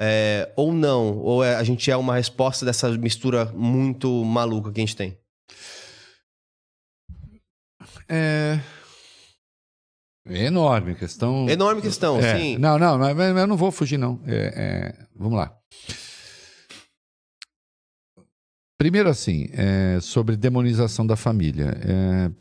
É, 0.02 0.52
ou 0.56 0.74
não? 0.74 1.18
Ou 1.18 1.44
é- 1.44 1.56
a 1.56 1.64
gente 1.64 1.92
é 1.92 1.96
uma 1.98 2.16
resposta 2.16 2.66
dessa 2.66 2.90
mistura 2.98 3.46
muito 3.54 4.24
maluca 4.26 4.72
que 4.72 4.80
a 4.80 4.86
gente 4.86 4.96
tem? 4.96 5.18
É... 8.08 8.60
é 10.28 10.46
enorme 10.46 10.96
questão. 10.96 11.48
Enorme 11.50 11.82
questão, 11.82 12.18
É, 12.20 12.38
sim. 12.38 12.58
Não, 12.58 12.80
não, 12.80 12.98
mas 12.98 13.16
mas 13.16 13.38
eu 13.38 13.48
não 13.48 13.58
vou 13.58 13.72
fugir, 13.72 13.98
não. 13.98 14.20
É, 14.26 14.54
é, 14.56 15.06
vamos 15.16 15.38
lá. 15.38 15.54
Primeiro, 18.80 19.10
assim, 19.10 19.50
é, 19.52 20.00
sobre 20.00 20.38
demonização 20.38 21.06
da 21.06 21.18
família. 21.18 21.78
É, 21.84 22.32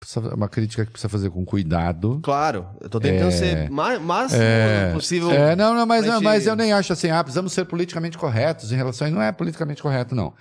precisa- 0.00 0.32
uma 0.36 0.48
crítica 0.48 0.84
que 0.86 0.92
precisa 0.92 1.08
fazer 1.08 1.30
com 1.30 1.44
cuidado. 1.44 2.20
Claro, 2.22 2.64
eu 2.80 2.88
tô 2.88 3.00
tentando 3.00 3.28
É. 3.28 3.30
ser 3.32 3.68
máximo 3.68 4.40
É, 4.40 4.92
possível. 4.92 5.30
É, 5.32 5.56
não, 5.56 5.74
não, 5.74 5.84
mas, 5.84 6.06
não, 6.06 6.14
gente- 6.14 6.22
mas 6.24 6.46
eu 6.46 6.54
nem 6.54 6.72
acho 6.72 6.92
assim, 6.92 7.10
ah, 7.10 7.24
precisamos 7.24 7.52
ser 7.52 7.64
politicamente 7.64 8.16
corretos 8.16 8.70
em 8.70 8.76
relação 8.76 9.08
a 9.08 9.10
Não 9.10 9.20
é 9.20 9.32
politicamente 9.32 9.82
correto, 9.82 10.14
não. 10.14 10.32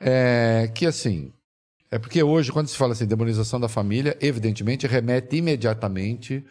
É 0.00 0.70
que 0.74 0.86
assim. 0.86 1.32
É 1.90 1.98
porque 1.98 2.22
hoje, 2.22 2.52
quando 2.52 2.68
se 2.68 2.76
fala 2.76 2.92
assim, 2.92 3.04
demonização 3.06 3.58
da 3.58 3.68
família, 3.68 4.16
evidentemente 4.20 4.86
remete 4.86 5.34
imediatamente 5.38 6.44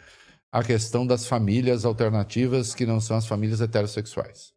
à 0.52 0.62
questão 0.62 1.06
das 1.06 1.24
famílias 1.26 1.86
alternativas 1.86 2.74
que 2.74 2.84
não 2.84 3.00
são 3.00 3.16
as 3.16 3.26
famílias 3.26 3.62
heterossexuais. 3.62 4.52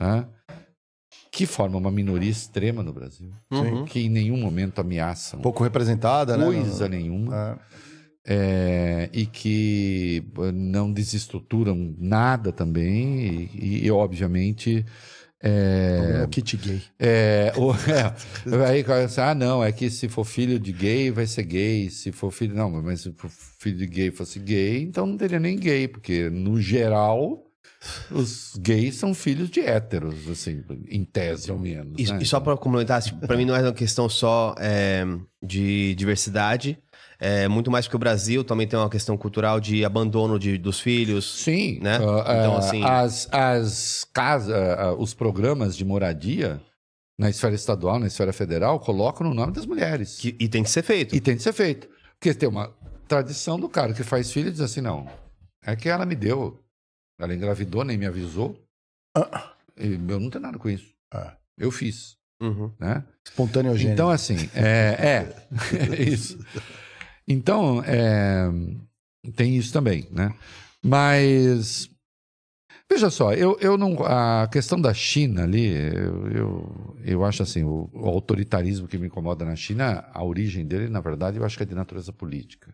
né? 0.00 0.26
Que 1.36 1.44
formam 1.46 1.78
uma 1.78 1.90
minoria 1.90 2.30
extrema 2.30 2.82
no 2.82 2.92
Brasil, 2.92 3.30
Uhum. 3.50 3.84
que 3.84 4.00
em 4.00 4.08
nenhum 4.08 4.38
momento 4.38 4.78
ameaçam 4.80 5.40
Pouco 5.40 5.62
representada, 5.62 6.36
né? 6.36 6.44
coisa 6.46 6.88
nenhuma 6.88 7.60
É. 8.26 8.34
é, 8.34 9.10
e 9.12 9.26
que 9.26 10.24
eh, 10.38 10.52
não 10.52 10.90
desestruturam 10.92 11.94
nada 11.98 12.50
também 12.52 13.50
e, 13.54 13.84
e, 13.86 13.90
obviamente 13.90 14.84
é, 15.42 16.20
É 16.22 16.24
o 16.24 16.28
kit 16.28 16.56
gay. 16.56 16.80
é, 16.98 17.52
o- 17.56 17.72
é, 17.92 18.66
aí 18.70 18.84
assim, 19.04 19.20
ah 19.20 19.34
não 19.34 19.62
é 19.62 19.70
que 19.70 19.90
se 19.90 20.08
for 20.08 20.24
filho 20.24 20.58
de 20.58 20.72
gay 20.72 21.10
vai 21.10 21.26
ser 21.26 21.42
gay 21.44 21.90
se 21.90 22.10
for 22.10 22.30
filho 22.32 22.54
não 22.56 22.70
mas 22.82 23.02
se 23.02 23.12
for 23.12 23.30
filho 23.30 23.76
de 23.76 23.86
gay 23.86 24.10
fosse 24.10 24.38
gay 24.40 24.82
então 24.82 25.06
não 25.06 25.16
teria 25.18 25.38
nem 25.38 25.56
gay 25.58 25.86
porque 25.86 26.30
no 26.30 26.58
geral 26.60 27.45
os 28.10 28.56
gays 28.58 28.96
são 28.96 29.14
filhos 29.14 29.50
de 29.50 29.60
héteros 29.60 30.28
assim 30.28 30.62
em 30.88 31.04
tese 31.04 31.50
ao 31.50 31.58
menos 31.58 31.94
E, 31.98 32.04
né? 32.12 32.18
e 32.22 32.26
só 32.26 32.40
pra 32.40 32.56
complementar, 32.56 33.02
tipo, 33.02 33.26
pra 33.26 33.36
mim 33.36 33.44
não 33.44 33.54
é 33.54 33.62
uma 33.62 33.72
questão 33.72 34.08
só 34.08 34.54
é, 34.58 35.04
de 35.42 35.94
diversidade, 35.94 36.78
É 37.18 37.48
muito 37.48 37.70
mais 37.70 37.86
porque 37.86 37.96
o 37.96 37.98
Brasil 37.98 38.44
também 38.44 38.66
tem 38.68 38.78
uma 38.78 38.90
questão 38.90 39.16
cultural 39.16 39.58
de 39.58 39.84
abandono 39.86 40.38
de, 40.38 40.58
dos 40.58 40.78
filhos. 40.80 41.24
Sim, 41.42 41.78
Né? 41.80 41.96
ah, 41.96 42.36
Então, 42.38 42.54
ah, 42.54 42.58
assim- 42.58 42.84
as, 42.84 43.28
as 43.32 44.06
casas, 44.12 44.54
ah, 44.54 44.94
os 44.98 45.14
programas 45.14 45.74
de 45.76 45.82
moradia 45.84 46.60
na 47.18 47.30
esfera 47.30 47.54
estadual, 47.54 47.98
na 47.98 48.06
esfera 48.06 48.32
federal, 48.34 48.78
colocam 48.78 49.26
no 49.26 49.32
nome 49.34 49.50
das 49.52 49.64
mulheres. 49.64 50.18
Que- 50.18 50.36
e 50.38 50.46
tem 50.46 50.62
que 50.62 50.68
ser 50.68 50.82
feito. 50.82 51.16
E 51.16 51.20
tem 51.20 51.34
de 51.36 51.42
ser 51.42 51.54
feito. 51.54 51.88
Porque 52.20 52.34
tem 52.34 52.46
uma 52.48 52.70
tradição 53.08 53.58
do 53.58 53.68
cara 53.68 53.94
que 53.94 54.02
faz 54.02 54.30
filho 54.30 54.48
e 54.48 54.52
diz 54.52 54.60
assim: 54.60 54.82
não, 54.82 55.06
é 55.64 55.74
que 55.74 55.88
ela 55.88 56.04
me 56.04 56.14
deu. 56.14 56.60
Ela 57.18 57.34
engravidou, 57.34 57.84
nem 57.84 57.96
me 57.96 58.06
avisou. 58.06 58.60
E 59.76 59.92
eu 59.94 60.20
não 60.20 60.30
tenho 60.30 60.42
nada 60.42 60.58
com 60.58 60.68
isso. 60.68 60.94
Ah. 61.10 61.36
Eu 61.56 61.70
fiz. 61.70 62.16
Uhum. 62.40 62.70
Né? 62.78 63.04
Espontâneo 63.24 63.76
gênero. 63.76 63.94
Então, 63.94 64.10
assim, 64.10 64.36
é, 64.54 64.96
é, 64.98 65.96
é 65.98 66.02
isso. 66.02 66.38
Então, 67.26 67.82
é, 67.84 68.46
tem 69.34 69.56
isso 69.56 69.72
também, 69.72 70.06
né? 70.10 70.34
Mas, 70.82 71.90
veja 72.90 73.10
só, 73.10 73.32
eu, 73.32 73.58
eu 73.60 73.76
não, 73.76 73.96
a 74.04 74.46
questão 74.48 74.80
da 74.80 74.92
China 74.94 75.42
ali, 75.42 75.66
eu, 75.66 76.28
eu, 76.28 76.96
eu 77.04 77.24
acho 77.24 77.42
assim, 77.42 77.64
o, 77.64 77.90
o 77.92 78.06
autoritarismo 78.06 78.86
que 78.86 78.98
me 78.98 79.06
incomoda 79.06 79.44
na 79.44 79.56
China, 79.56 80.08
a 80.12 80.22
origem 80.22 80.64
dele, 80.64 80.88
na 80.88 81.00
verdade, 81.00 81.38
eu 81.38 81.44
acho 81.44 81.56
que 81.56 81.62
é 81.62 81.66
de 81.66 81.74
natureza 81.74 82.12
política. 82.12 82.72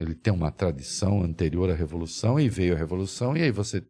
Ele 0.00 0.14
tem 0.14 0.32
uma 0.32 0.50
tradição 0.50 1.22
anterior 1.22 1.70
à 1.70 1.74
Revolução 1.74 2.38
e 2.38 2.48
veio 2.48 2.74
a 2.74 2.78
Revolução, 2.78 3.36
e 3.36 3.42
aí 3.42 3.50
você 3.50 3.84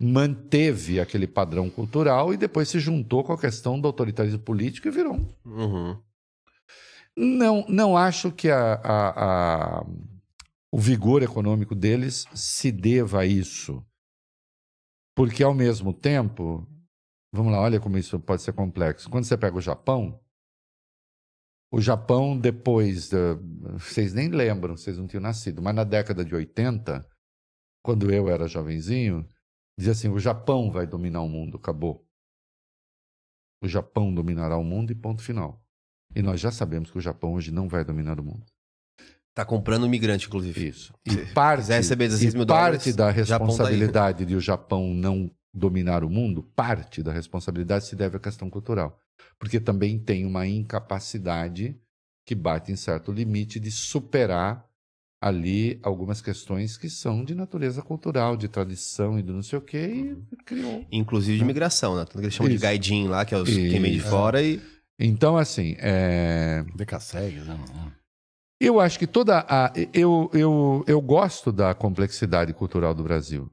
manteve 0.00 1.00
aquele 1.00 1.26
padrão 1.26 1.68
cultural 1.70 2.32
e 2.32 2.36
depois 2.36 2.68
se 2.68 2.78
juntou 2.78 3.24
com 3.24 3.32
a 3.32 3.38
questão 3.38 3.80
do 3.80 3.86
autoritarismo 3.86 4.38
político 4.40 4.88
e 4.88 4.90
virou 4.90 5.14
um 5.14 5.28
Uhum. 5.44 6.00
não, 7.16 7.64
não 7.68 7.96
acho 7.96 8.30
que 8.30 8.48
a, 8.50 8.74
a- 8.74 9.78
a- 9.80 9.86
o 10.70 10.78
vigor 10.78 11.22
econômico 11.22 11.74
deles 11.74 12.26
se 12.34 12.70
deva 12.70 13.20
a 13.20 13.26
isso. 13.26 13.84
Porque, 15.16 15.42
ao 15.42 15.54
mesmo 15.54 15.92
tempo, 15.92 16.64
vamos 17.32 17.50
lá, 17.52 17.60
olha 17.60 17.80
como 17.80 17.98
isso 17.98 18.20
pode 18.20 18.42
ser 18.42 18.52
complexo. 18.52 19.10
Quando 19.10 19.24
você 19.24 19.36
pega 19.36 19.56
o 19.56 19.60
Japão, 19.60 20.20
o 21.70 21.80
Japão, 21.80 22.38
depois. 22.38 23.10
vocês 23.74 24.12
nem 24.14 24.28
lembram, 24.28 24.76
vocês 24.76 24.98
não 24.98 25.06
tinham 25.06 25.22
nascido, 25.22 25.62
mas 25.62 25.74
na 25.74 25.84
década 25.84 26.24
de 26.24 26.34
80, 26.34 27.06
quando 27.82 28.10
eu 28.12 28.28
era 28.28 28.48
jovenzinho, 28.48 29.26
dizia 29.76 29.92
assim: 29.92 30.08
o 30.08 30.18
Japão 30.18 30.70
vai 30.70 30.86
dominar 30.86 31.20
o 31.20 31.28
mundo, 31.28 31.56
acabou. 31.56 32.04
O 33.62 33.68
Japão 33.68 34.14
dominará 34.14 34.56
o 34.56 34.64
mundo 34.64 34.92
e 34.92 34.94
ponto 34.94 35.22
final. 35.22 35.62
E 36.14 36.22
nós 36.22 36.40
já 36.40 36.50
sabemos 36.50 36.90
que 36.90 36.98
o 36.98 37.00
Japão 37.00 37.34
hoje 37.34 37.50
não 37.50 37.68
vai 37.68 37.84
dominar 37.84 38.18
o 38.18 38.22
mundo. 38.22 38.46
Tá 39.34 39.44
comprando 39.44 39.86
imigrante, 39.86 40.26
inclusive. 40.26 40.68
Isso. 40.68 40.92
E 41.04 41.10
Se 41.10 41.26
parte, 41.32 41.62
quiser 41.62 41.76
receber 41.76 42.08
16 42.08 42.34
mil 42.34 42.46
parte 42.46 42.92
dólares, 42.92 42.96
da 42.96 43.06
tá 43.06 43.10
responsabilidade 43.10 44.24
de 44.24 44.34
o 44.34 44.40
Japão 44.40 44.92
não 44.94 45.30
dominar 45.54 46.04
o 46.04 46.10
mundo, 46.10 46.42
parte 46.42 47.02
da 47.02 47.12
responsabilidade 47.12 47.86
se 47.86 47.96
deve 47.96 48.16
à 48.16 48.20
questão 48.20 48.50
cultural. 48.50 49.00
Porque 49.38 49.58
também 49.58 49.98
tem 49.98 50.24
uma 50.24 50.46
incapacidade 50.46 51.78
que 52.26 52.34
bate 52.34 52.70
em 52.70 52.76
certo 52.76 53.10
limite 53.10 53.58
de 53.58 53.70
superar 53.70 54.68
ali 55.20 55.80
algumas 55.82 56.20
questões 56.20 56.76
que 56.76 56.88
são 56.88 57.24
de 57.24 57.34
natureza 57.34 57.82
cultural, 57.82 58.36
de 58.36 58.48
tradição 58.48 59.18
e 59.18 59.22
do 59.22 59.32
não 59.32 59.42
sei 59.42 59.58
o 59.58 59.62
quê, 59.62 60.16
e 60.32 60.36
criou. 60.44 60.86
Inclusive 60.92 61.38
de 61.38 61.42
imigração, 61.42 61.96
né? 61.96 62.04
Tanto 62.04 62.18
que 62.18 62.24
eles 62.24 62.34
chamam 62.34 62.50
de 62.50 62.56
Isso. 62.56 62.62
gaidin 62.62 63.08
lá, 63.08 63.24
que 63.24 63.34
é 63.34 63.38
os 63.38 63.48
quem 63.48 63.80
vem 63.80 63.92
de 63.92 64.00
fora 64.00 64.42
e. 64.42 64.60
Então, 65.00 65.36
assim, 65.36 65.76
é, 65.78 66.64
Decassegue, 66.74 67.40
né? 67.40 67.58
Eu 68.60 68.80
acho 68.80 68.98
que 68.98 69.06
toda 69.06 69.44
a. 69.48 69.72
Eu, 69.92 70.28
eu, 70.32 70.84
eu 70.86 71.00
gosto 71.00 71.52
da 71.52 71.74
complexidade 71.74 72.52
cultural 72.52 72.94
do 72.94 73.04
Brasil. 73.04 73.50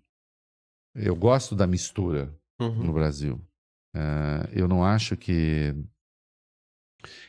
Eu 0.96 1.16
gosto 1.16 1.56
da 1.56 1.68
mistura 1.68 2.34
Uhum. 2.60 2.86
no 2.86 2.94
Brasil. 2.94 3.42
Eh, 3.94 4.50
eu 4.62 4.68
não 4.68 4.84
acho 4.84 5.18
que 5.18 5.74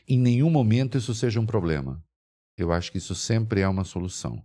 em 0.07 0.17
nenhum 0.17 0.49
momento 0.49 0.97
isso 0.97 1.13
seja 1.13 1.39
um 1.39 1.45
problema. 1.45 2.03
Eu 2.57 2.71
acho 2.71 2.91
que 2.91 2.97
isso 2.97 3.13
sempre 3.13 3.61
é 3.61 3.67
uma 3.67 3.83
solução. 3.83 4.43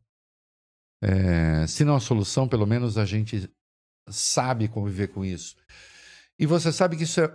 Eh, 1.02 1.66
se 1.66 1.84
não 1.84 1.94
a 1.96 2.00
solução, 2.00 2.48
pelo 2.48 2.66
menos 2.66 2.98
a 2.98 3.04
gente 3.04 3.48
sabe 4.08 4.68
conviver 4.68 5.08
com 5.08 5.24
isso. 5.24 5.56
E 6.38 6.46
você 6.46 6.72
sabe 6.72 6.96
que 6.96 7.04
isso 7.04 7.20
é. 7.20 7.28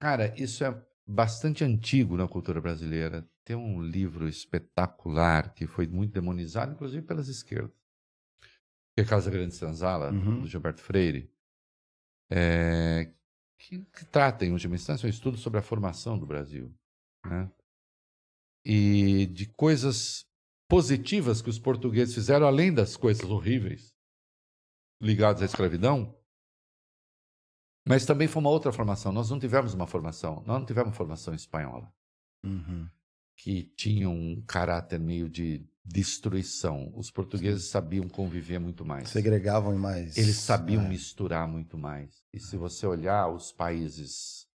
Cara, 0.00 0.34
isso 0.40 0.64
é 0.64 0.86
bastante 1.06 1.62
antigo 1.62 2.16
na 2.16 2.26
cultura 2.26 2.60
brasileira. 2.60 3.28
Tem 3.44 3.54
um 3.54 3.82
livro 3.82 4.26
espetacular 4.28 5.52
que 5.54 5.66
foi 5.66 5.86
muito 5.86 6.12
demonizado, 6.12 6.72
inclusive 6.72 7.06
pelas 7.06 7.28
esquerdas, 7.28 7.70
que 8.94 9.00
é 9.00 9.04
Casa 9.04 9.30
Grande 9.30 9.54
Senzala, 9.54 10.10
Uhum. 10.12 10.40
do 10.42 10.46
Gilberto 10.46 10.80
Freire, 10.82 11.30
é, 12.30 13.12
que, 13.58 13.80
que 13.84 14.04
trata, 14.06 14.44
em 14.44 14.52
última 14.52 14.74
instância, 14.74 15.06
um 15.06 15.10
estudo 15.10 15.36
sobre 15.36 15.58
a 15.58 15.62
formação 15.62 16.18
do 16.18 16.26
Brasil. 16.26 16.72
Né? 17.26 17.50
E 18.64 19.26
de 19.26 19.46
coisas 19.46 20.26
positivas 20.68 21.42
que 21.42 21.50
os 21.50 21.58
portugueses 21.58 22.14
fizeram, 22.14 22.46
além 22.46 22.72
das 22.72 22.96
coisas 22.96 23.28
horríveis 23.28 23.94
ligadas 25.00 25.42
à 25.42 25.44
escravidão, 25.44 26.16
mas 27.86 28.06
também 28.06 28.26
foi 28.26 28.40
uma 28.40 28.50
outra 28.50 28.72
formação. 28.72 29.12
Nós 29.12 29.28
não 29.28 29.38
tivemos 29.38 29.74
uma 29.74 29.86
formação, 29.86 30.36
nós 30.46 30.58
não 30.60 30.64
tivemos 30.66 30.96
formação 30.96 31.34
espanhola, 31.34 31.92
Uhum. 32.44 32.88
que 33.36 33.64
tinha 33.76 34.08
um 34.08 34.42
caráter 34.46 34.98
meio 35.00 35.28
de 35.28 35.66
destruição. 35.84 36.90
Os 36.96 37.10
portugueses 37.10 37.64
sabiam 37.64 38.08
conviver 38.08 38.58
muito 38.58 38.84
mais. 38.84 39.10
Segregavam 39.10 39.76
mais. 39.76 40.16
Eles 40.16 40.36
sabiam 40.36 40.82
É. 40.84 40.88
misturar 40.88 41.46
muito 41.46 41.76
mais. 41.76 42.10
E 42.32 42.40
se 42.40 42.56
você 42.56 42.86
olhar 42.86 43.28
os 43.28 43.52
países 43.52 44.46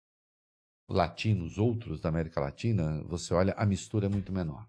latinos, 0.88 1.56
outros 1.58 2.00
da 2.00 2.08
América 2.08 2.40
Latina, 2.40 3.02
você 3.04 3.32
olha, 3.32 3.54
a 3.56 3.64
mistura 3.64 4.06
é 4.06 4.08
muito 4.08 4.32
menor. 4.32 4.66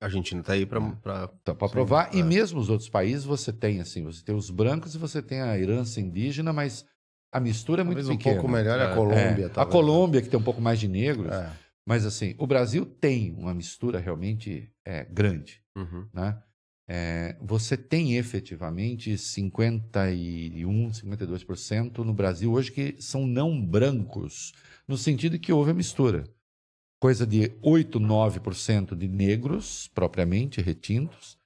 A 0.00 0.04
Argentina 0.06 0.40
tá 0.42 0.52
aí 0.52 0.64
pra. 0.64 0.78
É. 0.78 1.28
Então, 1.42 1.56
para 1.56 1.66
Sim, 1.68 1.72
provar, 1.74 2.14
e 2.14 2.20
é. 2.20 2.22
mesmo 2.22 2.60
os 2.60 2.70
outros 2.70 2.88
países 2.88 3.24
você 3.24 3.52
tem 3.52 3.80
assim, 3.80 4.04
você 4.04 4.22
tem 4.22 4.34
os 4.34 4.48
brancos 4.50 4.94
e 4.94 4.98
você 4.98 5.20
tem 5.20 5.40
a 5.40 5.58
herança 5.58 6.00
indígena, 6.00 6.52
mas 6.52 6.86
a 7.32 7.40
mistura 7.40 7.80
é 7.80 7.84
muito 7.84 7.96
Talvez 7.96 8.14
um 8.14 8.16
pequena. 8.16 8.36
pouco 8.36 8.48
melhor 8.48 8.78
é 8.78 8.84
a. 8.92 8.94
Colômbia. 8.94 9.50
É, 9.56 9.60
a. 9.60 9.66
Colômbia, 9.66 10.22
que 10.22 10.28
tem 10.28 10.38
um 10.38 10.42
pouco 10.44 10.60
mais 10.62 10.78
de 10.78 10.86
negros, 10.86 11.32
É. 11.32 11.52
mas 11.84 12.06
assim, 12.06 12.36
o 12.38 12.46
Brasil 12.46 12.86
tem 12.86 13.32
uma 13.32 13.52
mistura 13.52 13.98
realmente 13.98 14.70
é, 14.86 15.04
grande. 15.04 15.60
Uhum. 15.78 16.08
né? 16.12 16.42
É, 16.90 17.36
você 17.40 17.76
tem 17.76 18.16
efetivamente 18.16 19.16
51, 19.18 20.90
52% 20.90 21.98
no 21.98 22.14
Brasil 22.14 22.50
hoje 22.50 22.72
que 22.72 22.96
são 22.98 23.26
não 23.26 23.62
brancos, 23.62 24.54
no 24.86 24.96
sentido 24.96 25.38
que 25.38 25.52
houve 25.52 25.70
a 25.70 25.74
mistura. 25.74 26.24
Coisa 26.98 27.26
de 27.26 27.52
8, 27.62 28.00
9% 28.00 28.96
de 28.96 29.06
negros, 29.06 29.88
propriamente 29.94 30.62
retintos, 30.62 31.37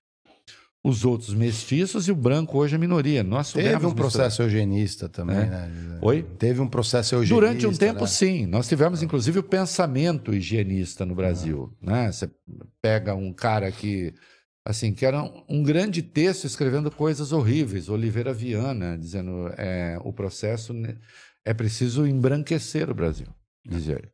os 0.85 1.05
outros 1.05 1.33
mestiços 1.33 2.09
e 2.09 2.13
o 2.13 2.17
branco 2.17 2.59
hoje 2.59 2.75
é 2.75 2.79
minoria. 2.79 3.23
Nós 3.23 3.53
Teve 3.53 3.87
um 3.87 3.95
processo 3.95 4.43
eugenista 4.43 5.09
também, 5.09 5.37
É. 5.37 5.47
né? 5.47 5.99
Oi? 6.03 6.23
Teve 6.39 6.61
um 6.61 6.69
processo 6.69 7.15
eugenista. 7.15 7.35
Durante 7.35 7.67
um 7.67 7.73
tempo, 7.73 8.01
né? 8.01 8.07
sim. 8.09 8.47
Nós 8.47 8.67
tivemos, 8.69 9.03
inclusive, 9.03 9.39
o 9.39 9.43
pensamento 9.45 10.35
higienista 10.35 11.07
no 11.07 11.15
Brasil. 11.15 11.73
Né? 11.81 12.11
Você 12.11 12.29
pega 12.81 13.15
um 13.15 13.33
cara 13.33 13.71
que, 13.71 14.13
assim, 14.67 14.93
que 14.93 15.07
era 15.07 15.23
um, 15.23 15.45
um 15.49 15.63
grande 15.63 16.03
texto 16.03 16.45
escrevendo 16.47 16.91
coisas 16.91 17.31
horríveis, 17.31 17.89
Oliveira 17.89 18.33
Viana, 18.35 18.99
dizendo 18.99 19.53
é, 19.57 19.97
o 20.05 20.13
processo 20.13 20.75
é 21.45 21.55
preciso 21.55 22.05
embranquecer 22.07 22.91
o 22.91 22.95
Brasil, 22.95 23.29
dizia 23.65 23.95
ele. 23.95 24.11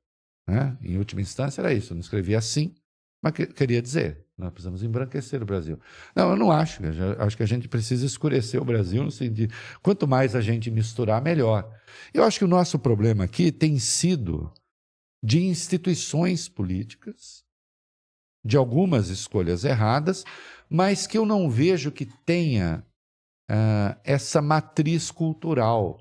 Né? 0.46 0.76
Em 0.82 0.98
última 0.98 1.22
instância 1.22 1.62
era 1.62 1.72
isso. 1.72 1.92
Eu 1.92 1.96
não 1.96 2.00
escrevia 2.02 2.36
assim, 2.36 2.74
mas 3.22 3.32
que- 3.32 3.46
queria 3.46 3.80
dizer, 3.80 4.26
nós 4.38 4.52
precisamos 4.52 4.84
embranquecer 4.84 5.42
o 5.42 5.46
Brasil. 5.46 5.80
Não, 6.14 6.30
eu 6.30 6.36
não 6.36 6.52
acho. 6.52 6.80
Eu 6.84 7.20
acho 7.20 7.36
que 7.36 7.42
a 7.42 7.46
gente 7.46 7.68
precisa 7.68 8.06
escurecer 8.06 8.62
o 8.62 8.64
Brasil 8.64 9.02
no 9.02 9.10
sentido. 9.10 9.52
Quanto 9.82 10.06
mais 10.06 10.36
a 10.36 10.40
gente 10.40 10.70
misturar, 10.70 11.20
melhor. 11.20 11.68
Eu 12.14 12.22
acho 12.22 12.38
que 12.38 12.44
o 12.44 12.48
nosso 12.48 12.78
problema 12.78 13.24
aqui 13.24 13.50
tem 13.50 13.80
sido 13.80 14.52
de 15.20 15.42
instituições 15.44 16.48
políticas, 16.48 17.42
de 18.44 18.56
algumas 18.56 19.08
escolhas 19.08 19.64
erradas, 19.64 20.24
mas 20.70 21.06
que 21.06 21.18
eu 21.18 21.26
não 21.26 21.50
vejo 21.50 21.90
que 21.90 22.06
tenha 22.06 22.86
ah, 23.50 23.98
essa 24.04 24.40
matriz 24.40 25.10
cultural. 25.10 25.98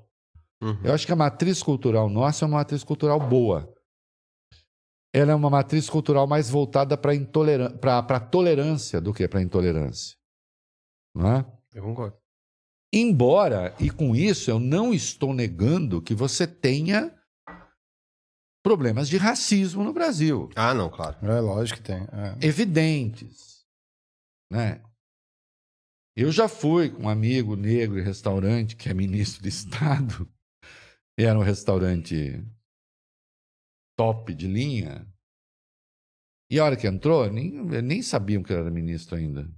Uhum. 0.62 0.78
Eu 0.84 0.94
acho 0.94 1.04
que 1.04 1.12
a 1.12 1.16
matriz 1.16 1.60
cultural 1.60 2.08
nossa 2.08 2.44
é 2.44 2.46
uma 2.46 2.58
matriz 2.58 2.84
cultural 2.84 3.18
boa. 3.18 3.74
Ela 5.14 5.32
é 5.32 5.34
uma 5.34 5.50
matriz 5.50 5.88
cultural 5.88 6.26
mais 6.26 6.50
voltada 6.50 6.96
para 6.96 7.12
a 8.16 8.20
tolerância 8.20 9.00
do 9.00 9.12
que 9.14 9.26
para 9.26 9.40
a 9.40 9.42
intolerância. 9.42 10.16
Não 11.14 11.36
é? 11.36 11.46
Eu 11.74 11.82
concordo. 11.82 12.16
Embora, 12.92 13.74
e 13.78 13.90
com 13.90 14.14
isso 14.14 14.50
eu 14.50 14.58
não 14.58 14.94
estou 14.94 15.34
negando 15.34 16.00
que 16.02 16.14
você 16.14 16.46
tenha 16.46 17.14
problemas 18.64 19.08
de 19.08 19.16
racismo 19.16 19.82
no 19.84 19.92
Brasil, 19.92 20.50
Ah, 20.54 20.74
não, 20.74 20.90
claro. 20.90 21.16
É 21.26 21.40
lógico 21.40 21.80
que 21.80 21.86
tem. 21.86 22.02
é. 22.02 22.46
evidentes, 22.46 23.64
né? 24.52 24.82
Eu 26.16 26.32
já 26.32 26.48
fui 26.48 26.90
com 26.90 27.04
um 27.04 27.08
amigo 27.08 27.54
negro 27.54 27.98
em 27.98 28.02
restaurante 28.02 28.74
que 28.76 28.88
é 28.88 28.94
ministro 28.94 29.42
de 29.42 29.48
Estado, 29.48 30.28
e 31.18 31.24
era 31.24 31.38
um 31.38 31.42
restaurante 31.42 32.44
top 33.98 34.32
de 34.32 34.46
linha. 34.46 35.04
E 36.50 36.58
a 36.58 36.64
hora 36.64 36.76
que 36.76 36.86
entrou, 36.86 37.30
nem, 37.30 37.50
nem 37.82 38.00
sabiam 38.00 38.42
que 38.42 38.52
eu 38.52 38.58
era 38.58 38.70
ministro 38.70 39.16
ainda. 39.16 39.50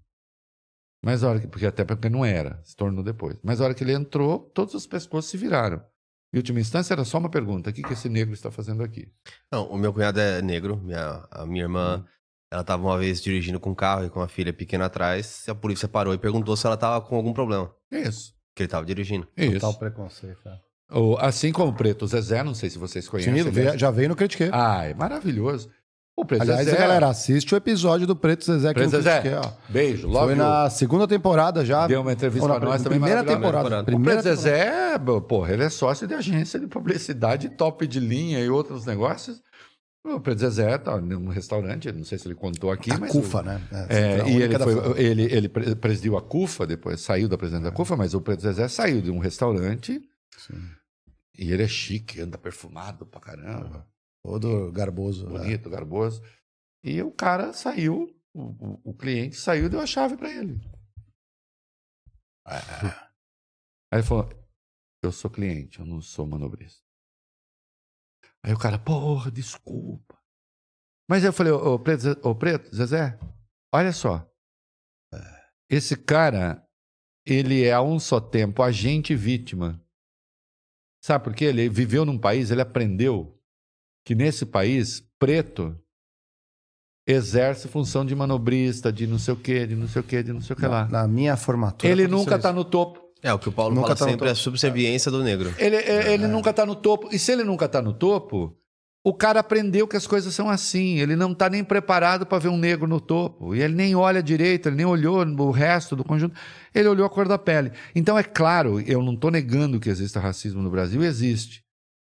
Mas 1.04 1.22
a 1.22 1.28
hora 1.28 1.40
que, 1.40 1.46
porque 1.46 1.66
até 1.66 1.84
porque 1.84 2.08
não 2.08 2.24
era, 2.24 2.60
se 2.64 2.74
tornou 2.74 3.04
depois. 3.04 3.38
Mas 3.44 3.60
a 3.60 3.64
hora 3.64 3.74
que 3.74 3.84
ele 3.84 3.92
entrou, 3.92 4.50
todos 4.50 4.74
os 4.74 4.86
pescoços 4.86 5.30
se 5.30 5.36
viraram. 5.36 5.84
Em 6.32 6.38
última 6.38 6.60
instância, 6.60 6.94
era 6.94 7.04
só 7.04 7.18
uma 7.18 7.30
pergunta: 7.30 7.70
o 7.70 7.72
que, 7.72 7.82
que 7.82 7.92
esse 7.92 8.08
negro 8.08 8.32
está 8.32 8.50
fazendo 8.50 8.82
aqui? 8.82 9.12
Não, 9.52 9.68
o 9.70 9.76
meu 9.76 9.92
cunhado 9.92 10.20
é 10.20 10.40
negro. 10.40 10.78
Minha, 10.78 11.26
a 11.30 11.46
minha 11.46 11.64
irmã, 11.64 12.04
ela 12.50 12.64
tava 12.64 12.82
uma 12.82 12.98
vez 12.98 13.22
dirigindo 13.22 13.60
com 13.60 13.70
um 13.70 13.74
carro 13.74 14.06
e 14.06 14.10
com 14.10 14.20
uma 14.20 14.28
filha 14.28 14.52
pequena 14.52 14.86
atrás. 14.86 15.46
E 15.46 15.50
a 15.50 15.54
polícia 15.54 15.88
parou 15.88 16.14
e 16.14 16.18
perguntou 16.18 16.56
se 16.56 16.66
ela 16.66 16.76
tava 16.76 17.04
com 17.04 17.14
algum 17.16 17.32
problema. 17.32 17.74
É 17.92 18.00
isso. 18.00 18.34
Que 18.54 18.62
ele 18.62 18.70
tava 18.70 18.86
dirigindo. 18.86 19.28
É 19.36 19.46
isso. 19.46 19.60
Total 19.60 19.78
preconceito. 19.78 20.48
é. 20.48 20.69
O- 20.92 21.16
assim 21.18 21.52
como 21.52 21.70
o 21.70 21.74
Preto 21.74 22.06
Zezé, 22.06 22.42
não 22.42 22.54
sei 22.54 22.68
se 22.70 22.78
vocês 22.78 23.08
conhecem. 23.08 23.42
Sim, 23.42 23.50
veio- 23.50 23.68
é- 23.70 23.78
já 23.78 23.90
veio 23.90 24.08
no 24.08 24.16
Critiquei. 24.16 24.48
Ah, 24.52 24.84
é 24.84 24.94
maravilhoso. 24.94 25.70
O 26.16 26.24
Preto 26.24 26.42
Aliás, 26.42 26.64
Zezé. 26.66 26.76
galera, 26.76 27.08
assiste 27.08 27.54
o 27.54 27.56
episódio 27.56 28.06
do 28.06 28.14
Preto 28.14 28.44
Zezé 28.44 28.68
que 28.68 28.74
Preto 28.74 28.92
eu 28.94 29.00
Zezé, 29.02 29.20
critiquei, 29.20 29.38
ó. 29.38 29.50
beijo. 29.70 30.06
Logo 30.06 30.26
Foi 30.26 30.34
na 30.34 30.68
segunda 30.68 31.08
temporada 31.08 31.64
já. 31.64 31.86
Deu 31.86 32.02
uma 32.02 32.12
entrevista 32.12 32.46
pra 32.46 32.58
nós 32.60 32.82
também 32.82 32.98
Primeira 32.98 33.24
temporada. 33.24 33.76
O 33.78 33.80
O 33.80 33.84
Primeira 33.84 34.20
Preto 34.22 34.36
Zezé, 34.36 34.98
porra, 35.26 35.52
ele 35.54 35.62
é 35.64 35.70
sócio 35.70 36.06
de 36.06 36.12
agência 36.12 36.60
de 36.60 36.66
publicidade 36.66 37.48
top 37.50 37.86
de 37.86 37.98
linha 38.00 38.38
e 38.40 38.50
outros 38.50 38.84
negócios. 38.84 39.40
O 40.04 40.18
Preto 40.20 40.40
Zezé 40.40 40.76
tá 40.78 40.98
num 41.00 41.28
restaurante, 41.28 41.90
não 41.92 42.04
sei 42.04 42.18
se 42.18 42.26
ele 42.26 42.34
contou 42.34 42.70
aqui, 42.70 42.90
A 42.90 42.98
mas. 42.98 43.12
CUFA, 43.12 43.42
né? 43.42 43.60
É, 43.88 44.20
a 44.22 44.28
e 44.28 44.42
ele, 44.42 44.58
foi, 44.58 45.00
ele, 45.02 45.22
ele 45.24 45.48
pre- 45.48 45.74
presidiu 45.74 46.16
a 46.18 46.22
CUFA, 46.22 46.66
depois 46.66 47.00
saiu 47.00 47.28
da 47.28 47.38
presidência 47.38 47.70
da 47.70 47.74
CUFA, 47.76 47.96
mas 47.96 48.12
o 48.14 48.20
Preto 48.20 48.42
Zezé 48.42 48.66
saiu 48.68 49.00
de 49.00 49.10
um 49.10 49.18
restaurante 49.18 50.00
Sim. 50.36 50.54
E 51.40 51.50
ele 51.52 51.62
é 51.62 51.68
chique, 51.68 52.20
anda 52.20 52.36
perfumado 52.38 53.06
pra 53.06 53.20
caramba, 53.20 53.88
Todo 54.24 54.70
garboso. 54.70 55.26
né? 55.30 55.38
bonito, 55.40 55.70
garboso. 55.70 56.22
E 56.84 57.02
o 57.02 57.10
cara 57.10 57.52
saiu, 57.54 58.14
o, 58.34 58.42
o- 58.42 58.80
o 58.90 58.94
cliente 58.94 59.36
saiu 59.36 59.66
e 59.66 59.68
deu 59.68 59.80
a 59.80 59.86
chave 59.86 60.16
pra 60.16 60.30
ele. 60.30 60.60
Aí 63.92 63.98
ele 64.00 64.02
falou: 64.02 64.28
Eu 65.02 65.12
sou 65.12 65.30
cliente, 65.30 65.80
eu 65.80 65.86
não 65.86 66.00
sou 66.00 66.26
manobrista. 66.26 66.82
Aí 68.44 68.52
o 68.52 68.58
cara, 68.58 68.78
porra, 68.78 69.30
desculpa. 69.30 70.18
Mas 71.08 71.24
eu 71.24 71.32
falei, 71.32 71.52
ô 71.52 71.78
Preto, 71.78 72.04
ô, 72.26 72.34
Preto, 72.34 72.74
Zezé, 72.74 73.18
olha 73.74 73.92
só. 73.92 74.26
Esse 75.68 75.96
cara, 75.96 76.66
ele 77.26 77.64
é 77.64 77.72
a 77.72 77.82
um 77.82 77.98
só 77.98 78.20
tempo 78.20 78.62
agente 78.62 79.12
e 79.12 79.16
vítima. 79.16 79.84
Sabe 81.00 81.24
por 81.24 81.34
quê? 81.34 81.46
Ele 81.46 81.68
viveu 81.68 82.04
num 82.04 82.18
país, 82.18 82.50
ele 82.50 82.60
aprendeu 82.60 83.36
que 84.04 84.14
nesse 84.14 84.44
país, 84.44 85.02
preto 85.18 85.76
exerce 87.06 87.68
função 87.68 88.04
de 88.04 88.14
manobrista, 88.14 88.92
de 88.92 89.06
não 89.06 89.18
sei 89.18 89.34
o 89.34 89.36
quê, 89.36 89.66
de 89.66 89.74
não 89.74 89.88
sei 89.88 90.00
o 90.00 90.04
quê, 90.04 90.22
de 90.22 90.32
não 90.32 90.40
sei 90.40 90.54
o 90.54 90.56
que 90.56 90.66
lá. 90.66 90.86
Na, 90.88 91.08
minha 91.08 91.36
formatura. 91.36 91.90
Ele 91.90 92.06
nunca 92.06 92.36
está 92.36 92.52
no 92.52 92.64
topo. 92.64 93.00
É, 93.22 93.32
o 93.32 93.38
que 93.38 93.48
o 93.48 93.52
Paulo 93.52 93.74
Nunca 93.74 93.88
fala 93.88 93.98
tá 93.98 94.04
no 94.06 94.10
sempre 94.12 94.28
é 94.28 94.30
a 94.32 94.34
subserviência 94.34 95.10
do 95.10 95.22
negro. 95.22 95.54
Ele, 95.58 95.76
ele 95.76 96.26
nunca 96.26 96.50
está 96.50 96.64
no 96.64 96.74
topo. 96.74 97.08
E 97.12 97.18
se 97.18 97.32
ele 97.32 97.44
nunca 97.44 97.66
está 97.66 97.82
no 97.82 97.92
topo, 97.92 98.56
o 99.02 99.14
cara 99.14 99.40
aprendeu 99.40 99.88
que 99.88 99.96
as 99.96 100.06
coisas 100.06 100.34
são 100.34 100.50
assim. 100.50 100.98
Ele 100.98 101.16
não 101.16 101.32
está 101.32 101.48
nem 101.48 101.64
preparado 101.64 102.26
para 102.26 102.38
ver 102.38 102.48
um 102.48 102.58
negro 102.58 102.86
no 102.86 103.00
topo. 103.00 103.54
E 103.54 103.62
ele 103.62 103.74
nem 103.74 103.94
olha 103.94 104.22
direito, 104.22 104.68
ele 104.68 104.76
nem 104.76 104.86
olhou 104.86 105.24
o 105.24 105.50
resto 105.50 105.96
do 105.96 106.04
conjunto. 106.04 106.38
Ele 106.74 106.88
olhou 106.88 107.06
a 107.06 107.10
cor 107.10 107.26
da 107.26 107.38
pele. 107.38 107.72
Então, 107.94 108.18
é 108.18 108.22
claro, 108.22 108.80
eu 108.80 109.02
não 109.02 109.14
estou 109.14 109.30
negando 109.30 109.80
que 109.80 109.88
exista 109.88 110.20
racismo 110.20 110.62
no 110.62 110.70
Brasil, 110.70 111.02
existe. 111.02 111.64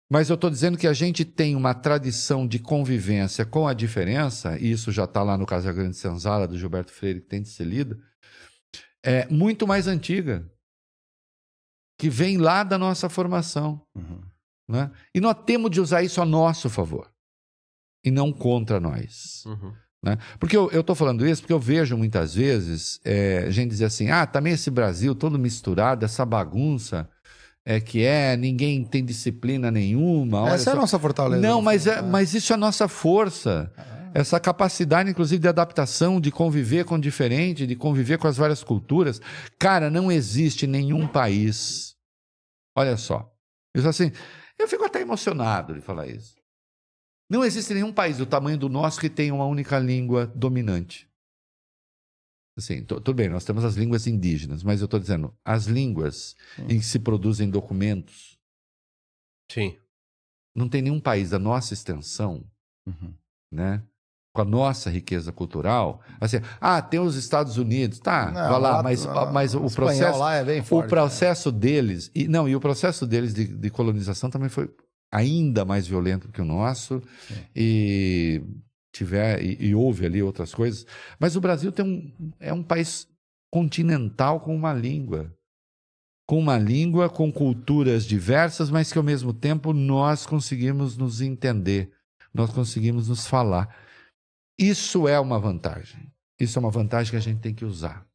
Mas 0.09 0.29
eu 0.29 0.35
estou 0.35 0.51
dizendo 0.51 0.77
que 0.77 0.87
a 0.87 0.93
gente 0.93 1.25
tem 1.25 1.55
uma 1.55 1.73
tradição 1.73 2.47
de 2.47 2.59
convivência 2.59 3.43
com 3.43 3.67
a 3.67 3.73
diferença, 3.73 4.57
e 4.59 4.71
isso 4.71 4.91
já 4.91 5.05
está 5.05 5.23
lá 5.23 5.35
no 5.35 5.47
Casa 5.47 5.73
Grande 5.73 5.97
Senzala, 5.97 6.47
do 6.47 6.57
Gilberto 6.57 6.91
Freire, 6.91 7.21
que 7.21 7.27
tem 7.27 7.41
de 7.41 7.49
ser 7.49 7.63
lido, 7.63 7.97
é 9.03 9.27
muito 9.27 9.65
mais 9.65 9.87
antiga, 9.87 10.47
que 11.97 12.07
vem 12.07 12.37
lá 12.37 12.63
da 12.63 12.77
nossa 12.77 13.09
formação. 13.09 13.81
Uhum. 13.95 14.21
Né? 14.67 14.91
E 15.13 15.21
nós 15.21 15.35
temos 15.45 15.69
de 15.71 15.79
usar 15.79 16.01
isso 16.01 16.21
a 16.21 16.25
nosso 16.25 16.69
favor 16.69 17.09
e 18.03 18.11
não 18.11 18.31
contra 18.31 18.79
nós. 18.79 19.43
Uhum. 19.45 19.73
Né? 20.03 20.17
Porque 20.39 20.55
eu 20.55 20.69
estou 20.79 20.95
falando 20.95 21.25
isso 21.25 21.41
porque 21.41 21.53
eu 21.53 21.59
vejo 21.59 21.97
muitas 21.97 22.35
vezes 22.35 22.99
é, 23.03 23.49
gente 23.49 23.69
dizer 23.69 23.85
assim: 23.85 24.11
ah, 24.11 24.25
também 24.25 24.53
esse 24.53 24.69
Brasil 24.69 25.15
todo 25.15 25.39
misturado, 25.39 26.05
essa 26.05 26.23
bagunça 26.23 27.09
é 27.65 27.79
que 27.79 28.03
é, 28.03 28.37
ninguém 28.37 28.83
tem 28.83 29.03
disciplina 29.03 29.71
nenhuma. 29.71 30.43
olha 30.43 30.53
Essa 30.53 30.69
é 30.69 30.73
a 30.73 30.75
só." 30.75 30.81
nossa 30.81 30.99
fortaleza. 30.99 31.41
Não, 31.41 31.61
mas, 31.61 31.87
é, 31.87 32.01
né? 32.01 32.07
mas 32.07 32.35
isso 32.35 32.53
é 32.53 32.55
a 32.55 32.57
nossa 32.57 32.87
força. 32.87 33.71
Essa 34.13 34.39
capacidade, 34.39 35.09
inclusive, 35.09 35.41
de 35.41 35.47
adaptação, 35.47 36.21
de 36.21 36.31
conviver 36.31 36.85
com 36.85 36.95
o 36.95 37.01
diferente, 37.01 37.67
de 37.67 37.75
conviver 37.75 38.17
com 38.17 38.27
as 38.27 38.37
várias 38.37 38.63
culturas. 38.63 39.19
Cara, 39.59 39.89
não 39.89 40.09
existe 40.09 40.65
nenhum 40.65 41.05
país. 41.05 41.95
Olha 42.77 42.95
só. 42.95 43.29
Eu, 43.73 43.81
sou 43.81 43.89
assim, 43.89 44.13
eu 44.57 44.67
fico 44.67 44.83
até 44.85 45.01
emocionado 45.01 45.73
de 45.73 45.81
falar 45.81 46.07
isso. 46.07 46.35
Não 47.29 47.43
existe 47.43 47.73
nenhum 47.73 47.91
país 47.93 48.17
do 48.17 48.25
tamanho 48.25 48.57
do 48.57 48.69
nosso 48.69 48.99
que 48.99 49.09
tenha 49.09 49.33
uma 49.33 49.45
única 49.45 49.79
língua 49.79 50.27
dominante. 50.27 51.09
Assim, 52.57 52.83
tu- 52.85 53.01
tudo 53.01 53.15
bem, 53.15 53.27
nós 53.29 53.43
temos 53.43 53.65
as 53.65 53.75
línguas 53.75 54.07
indígenas, 54.07 54.63
mas 54.63 54.79
eu 54.79 54.85
estou 54.85 54.99
dizendo, 54.99 55.35
as 55.43 55.65
línguas 55.65 56.35
em 56.69 56.79
que 56.79 56.85
se 56.85 56.99
produzem 56.99 57.49
documentos, 57.49 58.39
Sim. 59.51 59.77
não 60.55 60.69
tem 60.69 60.81
nenhum 60.81 60.99
país 61.01 61.31
da 61.31 61.39
nossa 61.39 61.73
extensão 61.73 62.49
Uhum. 62.87 63.13
né? 63.51 63.83
Com 64.35 64.41
a 64.41 64.45
nossa 64.45 64.89
riqueza 64.89 65.31
cultural, 65.31 66.01
assim, 66.19 66.41
ah, 66.59 66.81
tem 66.81 66.99
os 66.99 67.15
Estados 67.15 67.55
Unidos, 67.57 67.99
tá, 67.99 68.25
Não, 68.25 68.33
vai 68.33 68.49
lá, 68.51 68.57
lá- 68.59 68.83
mas, 68.83 69.05
lá- 69.05 69.31
mas 69.31 69.55
o 69.55 69.61
processo, 69.73 70.23
é 70.25 70.43
bem 70.43 70.59
o 70.59 70.63
forte, 70.65 70.83
né? 70.83 70.89
processo 70.89 71.51
deles, 71.53 72.11
e 72.13 72.27
não, 72.27 72.45
e 72.49 72.53
o 72.53 72.59
processo 72.59 73.07
deles 73.07 73.33
de, 73.33 73.47
de 73.47 73.69
colonização 73.69 74.29
também 74.29 74.49
foi 74.49 74.69
ainda 75.09 75.63
mais 75.63 75.87
violento 75.87 76.27
que 76.33 76.41
o 76.41 76.45
nosso, 76.45 77.01
e 77.55 78.43
tiver 78.93 79.41
e, 79.41 79.67
e 79.67 79.73
houve 79.75 80.05
ali 80.05 80.21
outras 80.21 80.53
coisas, 80.53 80.85
mas 81.17 81.37
o 81.37 81.39
Brasil 81.41 81.71
tem 81.71 81.85
um, 81.85 82.33
é 82.37 82.51
um 82.53 82.61
país 82.61 83.07
continental 83.49 84.41
com 84.41 84.53
uma 84.53 84.73
língua, 84.73 85.31
com 86.27 86.37
uma 86.39 86.57
língua, 86.57 87.07
com 87.09 87.31
culturas 87.31 88.03
diversas, 88.05 88.69
mas 88.69 88.91
que 88.91 88.97
ao 88.97 89.03
mesmo 89.03 89.31
tempo 89.31 89.71
nós 89.71 90.25
conseguimos 90.25 90.97
nos 90.97 91.21
entender, 91.21 91.89
nós 92.33 92.49
conseguimos 92.49 93.07
nos 93.07 93.25
falar. 93.25 93.84
Isso 94.57 95.07
é 95.07 95.19
uma 95.19 95.39
vantagem. 95.39 96.11
Isso 96.39 96.57
é 96.57 96.61
uma 96.61 96.71
vantagem 96.71 97.11
que 97.11 97.17
a 97.17 97.21
gente 97.21 97.41
tem 97.41 97.53
que 97.53 97.65
usar. 97.65 98.07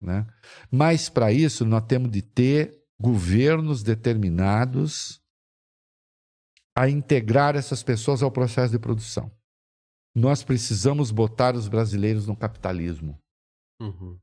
Né? 0.00 0.26
Mas 0.70 1.08
para 1.08 1.32
isso 1.32 1.64
nós 1.64 1.84
temos 1.86 2.10
de 2.10 2.22
ter 2.22 2.80
governos 2.98 3.82
determinados 3.82 5.20
a 6.76 6.88
integrar 6.88 7.56
essas 7.56 7.82
pessoas 7.82 8.22
ao 8.22 8.30
processo 8.30 8.72
de 8.72 8.78
produção. 8.78 9.30
Nós 10.14 10.42
precisamos 10.42 11.10
botar 11.10 11.54
os 11.54 11.68
brasileiros 11.68 12.26
no 12.26 12.36
capitalismo. 12.36 13.18
Uhum. 13.80 14.18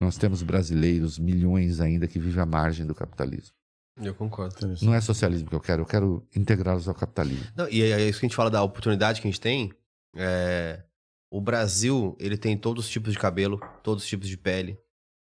Nós 0.00 0.16
temos 0.16 0.42
brasileiros, 0.42 1.18
milhões 1.18 1.80
ainda, 1.80 2.06
que 2.06 2.18
vivem 2.18 2.42
à 2.42 2.46
margem 2.46 2.86
do 2.86 2.94
capitalismo. 2.94 3.54
Eu 3.96 4.14
concordo. 4.14 4.56
Não 4.82 4.92
é 4.92 5.00
socialismo 5.00 5.48
que 5.48 5.54
eu 5.54 5.60
quero, 5.60 5.82
eu 5.82 5.86
quero 5.86 6.26
integrá-los 6.34 6.88
ao 6.88 6.94
capitalismo. 6.94 7.46
Não, 7.54 7.68
e 7.68 7.82
é 7.82 8.08
isso 8.08 8.18
que 8.18 8.26
a 8.26 8.28
gente 8.28 8.36
fala 8.36 8.50
da 8.50 8.62
oportunidade 8.62 9.20
que 9.20 9.28
a 9.28 9.30
gente 9.30 9.40
tem. 9.40 9.72
É, 10.16 10.82
O 11.30 11.40
Brasil, 11.40 12.16
ele 12.20 12.36
tem 12.36 12.56
todos 12.56 12.84
os 12.86 12.90
tipos 12.90 13.12
de 13.12 13.18
cabelo, 13.18 13.60
todos 13.82 14.04
os 14.04 14.08
tipos 14.08 14.28
de 14.28 14.36
pele. 14.36 14.78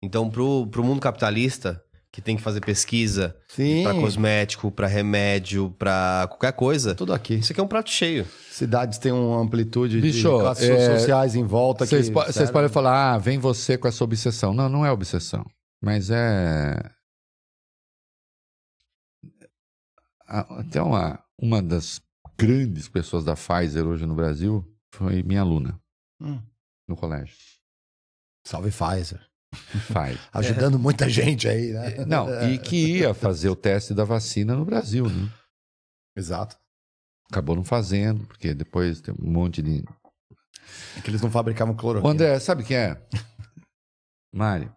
Então, 0.03 0.31
pro, 0.31 0.67
pro 0.69 0.85
mundo 0.85 1.01
capitalista, 1.01 1.83
que 2.11 2.23
tem 2.23 2.37
que 2.37 2.43
fazer 2.43 2.61
pesquisa 2.61 3.37
Sim, 3.49 3.83
pra 3.83 3.95
cosmético, 3.95 4.71
pra 4.71 4.87
remédio, 4.87 5.71
pra 5.79 6.27
qualquer 6.29 6.53
coisa, 6.53 6.95
tudo 6.95 7.13
aqui. 7.13 7.35
isso 7.35 7.53
aqui 7.53 7.61
é 7.61 7.65
um 7.65 7.69
prato 7.69 7.91
cheio. 7.91 8.27
Cidades 8.51 8.99
têm 8.99 9.13
uma 9.13 9.41
amplitude 9.41 10.01
Bicho, 10.01 10.19
de 10.19 10.23
classes 10.41 10.69
é, 10.69 10.99
sociais 10.99 11.35
em 11.35 11.45
volta. 11.45 11.85
que 11.85 11.91
Vocês, 11.91 12.09
po- 12.11 12.53
podem 12.53 12.71
falar, 12.71 13.15
ah, 13.15 13.19
vem 13.19 13.39
você 13.39 13.77
com 13.77 13.87
essa 13.89 14.03
obsessão. 14.03 14.55
Não, 14.55 14.69
não 14.69 14.87
é 14.87 14.91
obsessão. 14.91 15.45
Mas 15.83 16.11
é. 16.11 16.77
Até 20.27 20.83
uma, 20.83 21.23
uma 21.41 21.63
das 21.63 22.01
grandes 22.39 22.89
pessoas 22.89 23.25
da 23.25 23.35
Pfizer 23.35 23.87
hoje 23.87 24.07
no 24.07 24.15
Brasil 24.15 24.65
foi 24.93 25.23
minha 25.23 25.41
aluna 25.41 25.81
Hum. 26.21 26.43
no 26.89 26.97
colégio. 26.97 27.37
Salve 28.47 28.71
Pfizer. 28.71 29.21
Pfizer. 29.53 30.19
Ajudando 30.33 30.79
muita 30.79 31.09
gente 31.09 31.49
aí, 31.49 31.73
né? 31.73 32.05
Não, 32.07 32.29
e 32.51 32.59
que 32.59 32.99
ia 32.99 33.15
fazer 33.15 33.49
o 33.49 33.57
teste 33.57 33.95
da 33.95 34.05
vacina 34.05 34.55
no 34.55 34.65
Brasil, 34.65 35.05
né? 35.09 35.33
Exato. 36.17 36.59
Acabou 37.31 37.55
não 37.55 37.65
fazendo, 37.65 38.27
porque 38.27 38.55
depois 38.55 39.01
tem 39.01 39.15
um 39.21 39.31
monte 39.31 39.63
de. 39.63 39.85
É 40.97 41.01
que 41.03 41.11
eles 41.11 41.21
não 41.23 41.31
fabricavam 41.31 41.77
cloroquina. 41.77 42.13
André, 42.13 42.41
sabe 42.41 42.65
quem 42.65 42.77
é? 42.77 43.09
Mário. 44.33 44.75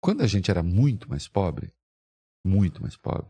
Quando 0.00 0.22
a 0.22 0.26
gente 0.26 0.50
era 0.50 0.62
muito 0.62 1.08
mais 1.08 1.26
pobre, 1.26 1.72
muito 2.46 2.80
mais 2.80 2.96
pobre, 2.96 3.28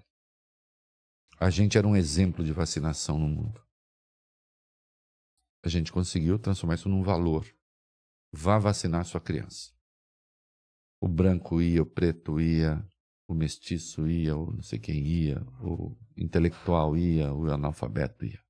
a 1.40 1.50
gente 1.50 1.78
era 1.78 1.86
um 1.86 1.96
exemplo 1.96 2.44
de 2.44 2.52
vacinação 2.52 3.18
no 3.18 3.28
mundo. 3.28 3.64
A 5.64 5.68
gente 5.68 5.92
conseguiu 5.92 6.38
transformar 6.38 6.74
isso 6.74 6.88
num 6.88 7.02
valor. 7.02 7.46
Vá 8.32 8.58
vacinar 8.58 9.04
sua 9.04 9.20
criança. 9.20 9.72
O 11.00 11.08
branco 11.08 11.60
ia, 11.60 11.82
o 11.82 11.86
preto 11.86 12.40
ia, 12.40 12.84
o 13.28 13.34
mestiço 13.34 14.08
ia, 14.08 14.36
o 14.36 14.52
não 14.52 14.62
sei 14.62 14.78
quem 14.78 14.96
ia, 15.06 15.40
o 15.60 15.96
intelectual 16.16 16.96
ia, 16.96 17.32
o 17.32 17.50
analfabeto 17.50 18.24
ia. 18.24 18.42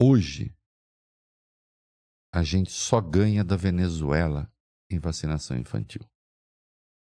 Hoje, 0.00 0.54
a 2.32 2.42
gente 2.42 2.70
só 2.70 3.00
ganha 3.00 3.42
da 3.42 3.56
Venezuela 3.56 4.52
em 4.90 4.98
vacinação 4.98 5.56
infantil. 5.56 6.02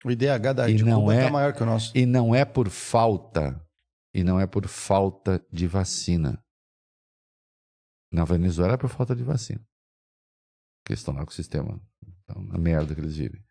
O 0.03 0.11
IDH 0.11 0.53
da 0.55 0.69
E 0.69 0.75
de 0.75 0.85
não 0.85 1.01
Cuba 1.01 1.15
é- 1.15 1.25
tá 1.25 1.31
maior 1.31 1.53
que 1.53 1.61
o 1.61 1.65
nosso. 1.65 1.95
E 1.97 2.05
não 2.05 2.33
é 2.33 2.45
por 2.45 2.69
falta, 2.69 3.61
e 4.13 4.23
não 4.23 4.39
é 4.39 4.47
por 4.47 4.65
falta 4.67 5.45
de 5.51 5.67
vacina. 5.67 6.41
Na 8.11 8.25
Venezuela 8.25 8.73
é 8.73 8.77
por 8.77 8.89
falta 8.89 9.15
de 9.15 9.23
vacina. 9.23 9.59
Porque 10.79 10.93
eles 10.93 10.99
estão 10.99 11.13
lá 11.13 11.23
com 11.23 11.31
o 11.31 11.33
sistema, 11.33 11.81
então, 12.23 12.41
na 12.43 12.57
merda 12.57 12.93
que 12.95 13.01
eles 13.01 13.15
vivem. 13.15 13.43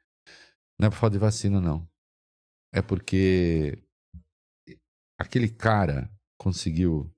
Não 0.78 0.88
é 0.88 0.90
por 0.90 0.96
falta 0.96 1.14
de 1.14 1.20
vacina, 1.20 1.60
não. 1.60 1.88
É 2.72 2.82
porque 2.82 3.82
aquele 5.18 5.48
cara 5.48 6.10
conseguiu 6.38 7.12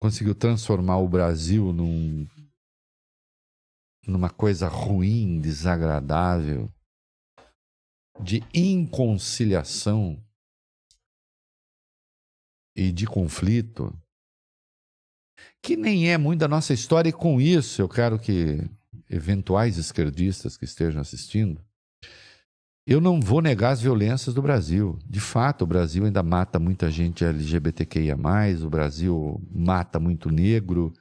conseguiu 0.00 0.34
transformar 0.34 0.98
o 0.98 1.08
Brasil 1.08 1.72
num 1.72 2.26
numa 4.06 4.30
coisa 4.30 4.68
ruim, 4.68 5.40
desagradável, 5.40 6.72
de 8.22 8.40
inconciliação 8.54 10.24
e 12.74 12.92
de 12.92 13.06
conflito, 13.06 13.92
que 15.62 15.76
nem 15.76 16.10
é 16.10 16.18
muito 16.18 16.40
da 16.40 16.48
nossa 16.48 16.72
história, 16.72 17.08
e 17.10 17.12
com 17.12 17.40
isso 17.40 17.82
eu 17.82 17.88
quero 17.88 18.18
que 18.18 18.62
eventuais 19.08 19.78
esquerdistas 19.78 20.56
que 20.56 20.64
estejam 20.64 21.00
assistindo, 21.00 21.60
eu 22.86 23.00
não 23.00 23.20
vou 23.20 23.42
negar 23.42 23.70
as 23.70 23.80
violências 23.80 24.32
do 24.32 24.40
Brasil. 24.40 24.96
De 25.04 25.18
fato, 25.18 25.62
o 25.62 25.66
Brasil 25.66 26.04
ainda 26.04 26.22
mata 26.22 26.58
muita 26.58 26.88
gente 26.88 27.24
LGBTQIA, 27.24 28.16
o 28.62 28.70
Brasil 28.70 29.42
mata 29.52 29.98
muito 29.98 30.30
negro. 30.30 30.92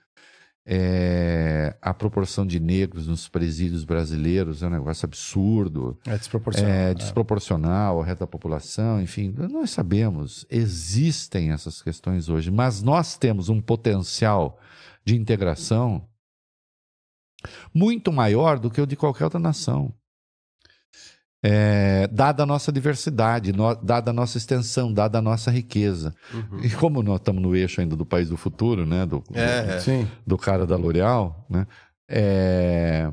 É, 0.68 1.76
a 1.80 1.94
proporção 1.94 2.44
de 2.46 2.60
negros 2.60 3.06
nos 3.08 3.28
presídios 3.30 3.84
brasileiros 3.84 4.64
é 4.64 4.68
um 4.68 4.72
negócio 4.72 5.06
absurdo 5.06 5.96
É 6.08 6.18
desproporcional. 6.18 6.72
é, 6.72 6.90
É. 6.90 6.94
desproporcional 6.96 7.98
ao 7.98 8.04
resto 8.04 8.22
da 8.22 8.28
população, 8.28 9.00
enfim, 9.00 9.32
nós 9.52 9.70
sabemos, 9.70 10.44
existem 10.50 11.52
essas 11.52 11.84
questões 11.84 12.30
hoje, 12.30 12.50
mas 12.50 12.82
nós 12.82 13.16
temos 13.16 13.48
um 13.48 13.62
potencial 13.62 14.60
de 15.06 15.16
integração 15.16 16.08
muito 17.72 18.12
maior 18.12 18.58
do 18.58 18.72
que 18.72 18.82
o 18.82 18.88
de 18.88 18.96
qualquer 18.96 19.26
outra 19.26 19.40
nação. 19.40 19.94
É, 21.48 22.08
dada 22.08 22.42
a 22.42 22.46
nossa 22.46 22.72
diversidade, 22.72 23.54
no- 23.54 23.76
dada 23.76 24.10
a 24.10 24.14
nossa 24.14 24.36
extensão, 24.38 24.92
dada 24.92 25.20
a 25.20 25.22
nossa 25.22 25.52
riqueza. 25.52 26.16
E 26.64 26.70
como 26.72 27.04
nós 27.04 27.20
estamos 27.20 27.42
no 27.42 27.56
eixo 27.56 27.82
ainda 27.82 27.96
do 27.96 28.06
país 28.06 28.30
do 28.30 28.38
futuro, 28.38 28.84
né? 28.86 29.06
Do, 29.06 29.24
É, 29.34 29.76
é. 29.76 29.80
Sim. 29.80 30.08
do 30.26 30.38
cara 30.40 30.66
da 30.66 30.76
L'Oréal, 30.76 31.46
né? 31.50 31.68
É, 32.10 33.12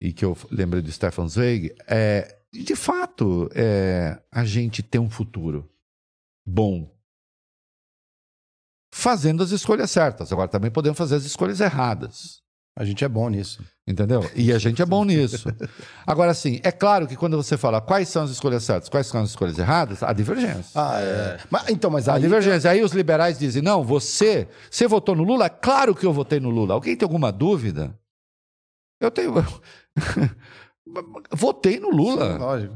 E 0.00 0.12
que 0.12 0.24
eu 0.24 0.36
lembrei 0.50 0.82
do 0.82 0.90
Stefan 0.90 1.28
Zweig, 1.28 1.72
é, 1.86 2.36
de 2.52 2.74
fato, 2.76 3.48
é, 3.54 4.20
a 4.30 4.44
gente 4.44 4.82
tem 4.82 5.00
um 5.00 5.08
futuro 5.08 5.70
bom. 6.46 6.92
Fazendo 8.92 9.42
as 9.42 9.50
escolhas 9.50 9.90
certas. 9.90 10.32
Agora 10.32 10.48
também 10.48 10.70
podemos 10.70 10.96
fazer 10.98 11.16
as 11.16 11.24
escolhas 11.24 11.60
erradas. 11.60 12.42
A 12.76 12.84
gente 12.84 13.04
é 13.04 13.08
bom 13.08 13.28
nisso. 13.28 13.62
Entendeu? 13.86 14.28
E 14.34 14.52
a 14.52 14.58
gente 14.58 14.82
é 14.82 14.86
bom 14.86 15.04
nisso. 15.04 15.48
Agora, 16.06 16.34
sim, 16.34 16.60
é 16.64 16.72
claro 16.72 17.06
que 17.06 17.14
quando 17.14 17.36
você 17.36 17.56
fala 17.56 17.80
quais 17.80 18.08
são 18.08 18.24
as 18.24 18.30
escolhas 18.30 18.64
certas, 18.64 18.88
quais 18.88 19.06
são 19.06 19.22
as 19.22 19.30
escolhas 19.30 19.58
erradas, 19.58 20.02
há 20.02 20.12
divergência. 20.12 20.72
Ah, 20.74 21.00
é. 21.00 21.38
Mas, 21.50 21.68
então, 21.68 21.90
mas 21.90 22.08
A 22.08 22.14
aí... 22.14 22.20
divergência. 22.22 22.70
Aí 22.70 22.82
os 22.82 22.92
liberais 22.92 23.38
dizem: 23.38 23.62
não, 23.62 23.84
você, 23.84 24.48
você 24.70 24.88
votou 24.88 25.14
no 25.14 25.22
Lula? 25.22 25.48
Claro 25.48 25.94
que 25.94 26.04
eu 26.04 26.12
votei 26.12 26.40
no 26.40 26.50
Lula. 26.50 26.74
Alguém 26.74 26.96
tem 26.96 27.06
alguma 27.06 27.30
dúvida? 27.30 27.96
Eu 29.00 29.10
tenho. 29.10 29.34
votei 31.30 31.78
no 31.78 31.90
Sim, 31.90 31.96
Lula. 31.96 32.36
lógico. 32.38 32.74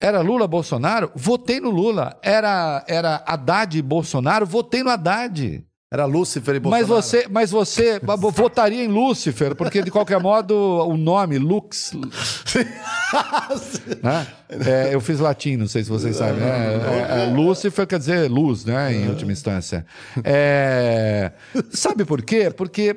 Era 0.00 0.20
Lula 0.20 0.46
Bolsonaro? 0.46 1.10
Votei 1.14 1.60
no 1.60 1.70
Lula. 1.70 2.18
Era, 2.22 2.84
era 2.86 3.16
Haddad 3.26 3.76
e 3.76 3.82
Bolsonaro? 3.82 4.46
Votei 4.46 4.82
no 4.82 4.90
Haddad. 4.90 5.66
Era 5.90 6.04
Lúcifer 6.04 6.56
e 6.56 6.60
Bolsonaro. 6.60 6.86
Mas 6.86 7.04
você, 7.04 7.26
mas 7.30 7.50
você 7.50 7.98
votaria 8.34 8.84
em 8.84 8.88
Lúcifer, 8.88 9.54
porque 9.54 9.82
de 9.82 9.90
qualquer 9.90 10.20
modo 10.20 10.54
o 10.54 10.98
nome 10.98 11.38
Lux. 11.38 11.92
né? 14.02 14.26
É, 14.66 14.94
eu 14.94 15.00
fiz 15.00 15.18
latim, 15.18 15.56
não 15.56 15.66
sei 15.66 15.82
se 15.82 15.88
vocês 15.88 16.16
sabem. 16.16 16.40
né? 16.40 16.46
É, 16.46 17.24
é, 17.24 17.34
Lúcifer 17.34 17.86
quer 17.86 17.98
dizer 17.98 18.30
luz, 18.30 18.66
né? 18.66 18.92
Em 18.92 19.08
última 19.08 19.32
instância. 19.32 19.86
É, 20.22 21.32
sabe 21.70 22.04
por 22.04 22.20
quê? 22.20 22.52
Porque 22.54 22.94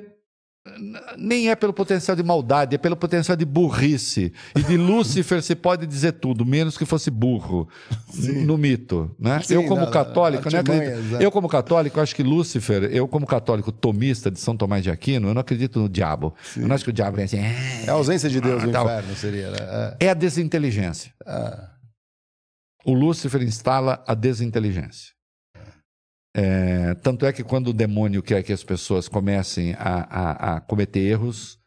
nem 1.18 1.50
é 1.50 1.56
pelo 1.56 1.74
potencial 1.74 2.16
de 2.16 2.24
maldade, 2.24 2.76
é 2.76 2.78
pelo 2.78 2.96
potencial 2.96 3.36
de 3.38 3.46
burrice. 3.46 4.34
E 4.56 4.64
de 4.64 4.76
Lúcifer 4.78 5.42
se 5.42 5.56
pode 5.56 5.86
dizer 5.86 6.14
tudo, 6.14 6.46
menos 6.46 6.78
que 6.78 6.86
fosse 6.86 7.12
burro 7.12 7.68
no 8.46 8.58
mito. 8.58 9.14
Né? 9.20 9.40
Sim, 9.42 9.56
eu, 9.56 9.64
como 9.66 9.82
na 9.82 9.92
católico, 9.92 10.50
não 10.50 10.58
artimanha, 10.60 10.90
acredito. 10.96 11.22
Eu, 11.22 11.32
como 11.32 11.48
católico, 11.48 12.00
acho 12.00 12.16
que 12.16 12.24
Lúcifer, 12.24 12.84
eu, 12.86 13.08
como 13.08 13.26
católico 13.28 13.72
tomista 13.72 14.32
de 14.32 14.40
São 14.40 14.58
Tomás 14.58 14.84
de 14.84 14.90
Aquino, 14.90 15.30
eu 15.30 15.34
não 15.34 15.42
acredito 15.42 15.80
no 15.80 15.88
diabo. 15.90 16.34
Eu 16.58 16.68
não 16.68 16.76
acho 16.76 16.84
que 16.84 16.90
o 16.90 16.94
diabo 16.94 17.20
é 17.20 17.24
assim. 17.24 17.38
É 17.40 17.86
a 17.90 17.94
ausência 17.94 18.30
de 18.30 18.42
Deus 18.42 18.64
Ah, 18.64 18.66
no 18.66 18.72
tal. 18.72 18.86
inferno, 18.86 19.16
seria, 19.16 19.52
né? 19.52 19.96
É 20.00 20.10
a 20.10 20.14
desinteligência. 20.14 21.14
É. 21.26 21.32
Ah. 21.32 21.68
O 22.84 22.94
Lúcifer 22.94 23.44
instala 23.44 24.04
a 24.08 24.16
desinteligência. 24.16 25.12
É, 26.36 26.94
tanto 26.96 27.26
é 27.26 27.34
que 27.34 27.44
quando 27.44 27.68
o 27.70 27.74
demônio 27.74 28.24
quer 28.24 28.42
que 28.44 28.54
as 28.54 28.64
pessoas 28.64 29.08
comecem 29.10 29.74
a, 29.74 30.02
a- 30.10 30.56
a 30.56 30.62
cometer 30.62 31.00
erros, 31.02 31.60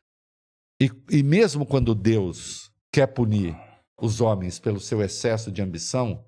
e, 0.80 0.90
e 1.10 1.22
mesmo 1.22 1.66
quando 1.66 1.94
Deus 1.94 2.70
quer 2.92 3.06
punir 3.08 3.56
os 4.00 4.20
homens 4.20 4.58
pelo 4.58 4.80
seu 4.80 5.02
excesso 5.02 5.52
de 5.52 5.60
ambição, 5.62 6.24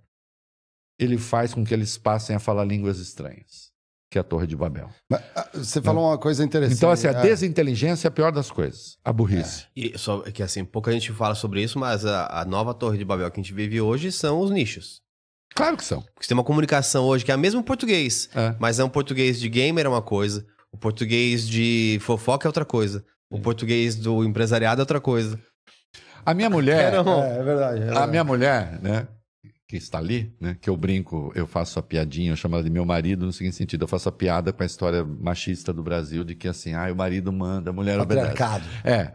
ele 1.01 1.19
faz 1.19 1.53
com 1.55 1.65
que 1.65 1.73
eles 1.75 1.97
passem 1.99 2.37
a 2.37 2.39
falar 2.39 2.65
línguas 2.65 2.99
estranhas, 2.99 3.71
que 4.11 4.19
é 4.19 4.21
a 4.21 4.25
Torre 4.25 4.47
de 4.47 4.57
Babel. 4.57 4.89
Mas, 5.11 5.23
ah, 5.35 5.49
você 5.55 5.81
falou 5.83 6.05
uma 6.09 6.17
coisa 6.19 6.45
interessante. 6.45 6.77
Então, 6.79 6.91
assim, 6.91 7.07
a 7.09 7.11
É. 7.13 7.23
desinteligência 7.23 8.07
é 8.07 8.11
a 8.11 8.13
pior 8.13 8.31
das 8.33 8.51
coisas, 8.51 8.99
a 9.05 9.13
burrice. 9.13 9.67
E 9.75 9.97
só 9.99 10.21
que 10.23 10.43
assim, 10.43 10.65
pouca 10.65 10.93
gente 10.93 11.13
fala 11.13 11.35
sobre 11.35 11.63
isso, 11.63 11.79
mas 11.79 12.05
a, 12.05 12.41
a 12.41 12.45
nova 12.45 12.73
Torre 12.75 12.99
de 12.99 13.05
Babel 13.05 13.31
que 13.31 13.41
a 13.41 13.43
gente 13.43 13.53
vive 13.55 13.81
hoje 13.81 14.13
são 14.13 14.41
os 14.41 14.51
nichos. 14.51 15.03
Claro 15.57 15.77
que 15.77 15.85
são. 15.85 16.03
Porque 16.03 16.23
você 16.23 16.29
tem 16.29 16.37
uma 16.37 16.45
comunicação 16.45 17.05
hoje 17.07 17.25
que 17.25 17.33
é 17.33 17.35
o 17.35 17.39
mesmo 17.39 17.63
português, 17.63 18.29
É. 18.35 18.55
mas 18.61 18.79
é 18.79 18.85
um 18.85 18.89
português 18.89 19.41
de 19.41 19.49
gamer 19.49 19.87
é 19.87 19.89
uma 19.89 20.03
coisa, 20.03 20.47
o 20.71 20.77
português 20.77 21.49
de 21.49 21.99
fofoca 22.03 22.47
é 22.47 22.49
outra 22.51 22.65
coisa, 22.65 23.05
o 23.31 23.41
português 23.41 23.97
do 23.97 24.23
empresariado 24.23 24.81
é 24.81 24.83
outra 24.83 25.01
coisa. 25.01 25.41
A 26.25 26.35
minha 26.35 26.51
mulher. 26.51 26.93
Um- 27.01 27.23
É, 27.23 27.39
é 27.39 27.43
verdade. 27.43 27.79
é 27.79 27.83
A 27.83 27.87
verdade. 27.87 28.11
minha 28.11 28.25
mulher, 28.25 28.79
né, 28.83 29.09
que 29.69 29.77
está 29.77 29.99
ali, 29.99 30.33
né, 30.41 30.57
que 30.61 30.69
eu 30.71 30.77
brinco, 30.77 31.33
eu 31.35 31.47
faço 31.47 31.79
a 31.79 31.83
piadinha, 31.83 32.31
eu 32.33 32.37
chamo 32.37 32.55
ela 32.57 32.63
de 32.65 32.71
meu 32.71 32.85
marido 32.85 33.25
no 33.27 33.33
seguinte 33.33 33.57
sentido, 33.57 33.83
eu 33.85 33.89
faço 33.89 34.09
a 34.09 34.13
piada 34.13 34.53
com 34.53 34.63
a 34.63 34.67
história 34.67 35.05
machista 35.05 35.73
do 35.73 35.83
Brasil 35.83 36.23
de 36.23 36.35
que 36.35 36.47
assim, 36.49 36.75
ah, 36.75 36.93
o 36.93 36.97
marido 36.97 37.33
manda, 37.33 37.71
a 37.71 37.73
mulher 37.73 37.99
obedece. 37.99 38.27
Patriarcado. 38.29 38.65
É. 38.85 39.13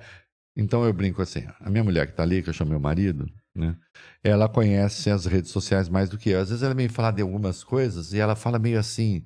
Então 0.58 0.84
eu 0.84 0.92
brinco 0.92 1.22
assim, 1.22 1.46
a 1.60 1.70
minha 1.70 1.84
mulher 1.84 2.06
que 2.08 2.12
está 2.14 2.24
ali, 2.24 2.42
que 2.44 2.50
eu 2.50 2.54
chamo 2.54 2.72
meu 2.72 2.80
marido, 2.80 3.26
né, 3.56 3.76
ela 4.24 4.48
conhece 4.48 5.10
as 5.10 5.26
redes 5.26 5.52
sociais 5.52 5.90
mais 5.90 6.10
do 6.10 6.18
que 6.18 6.30
eu. 6.30 6.40
Às 6.40 6.50
vezes 6.50 6.64
ela 6.64 6.74
vem 6.74 6.88
falar 6.90 7.12
de 7.12 7.22
algumas 7.22 7.64
coisas 7.64 8.14
e 8.14 8.20
ela 8.20 8.36
fala 8.36 8.58
meio 8.60 8.80
assim, 8.80 9.24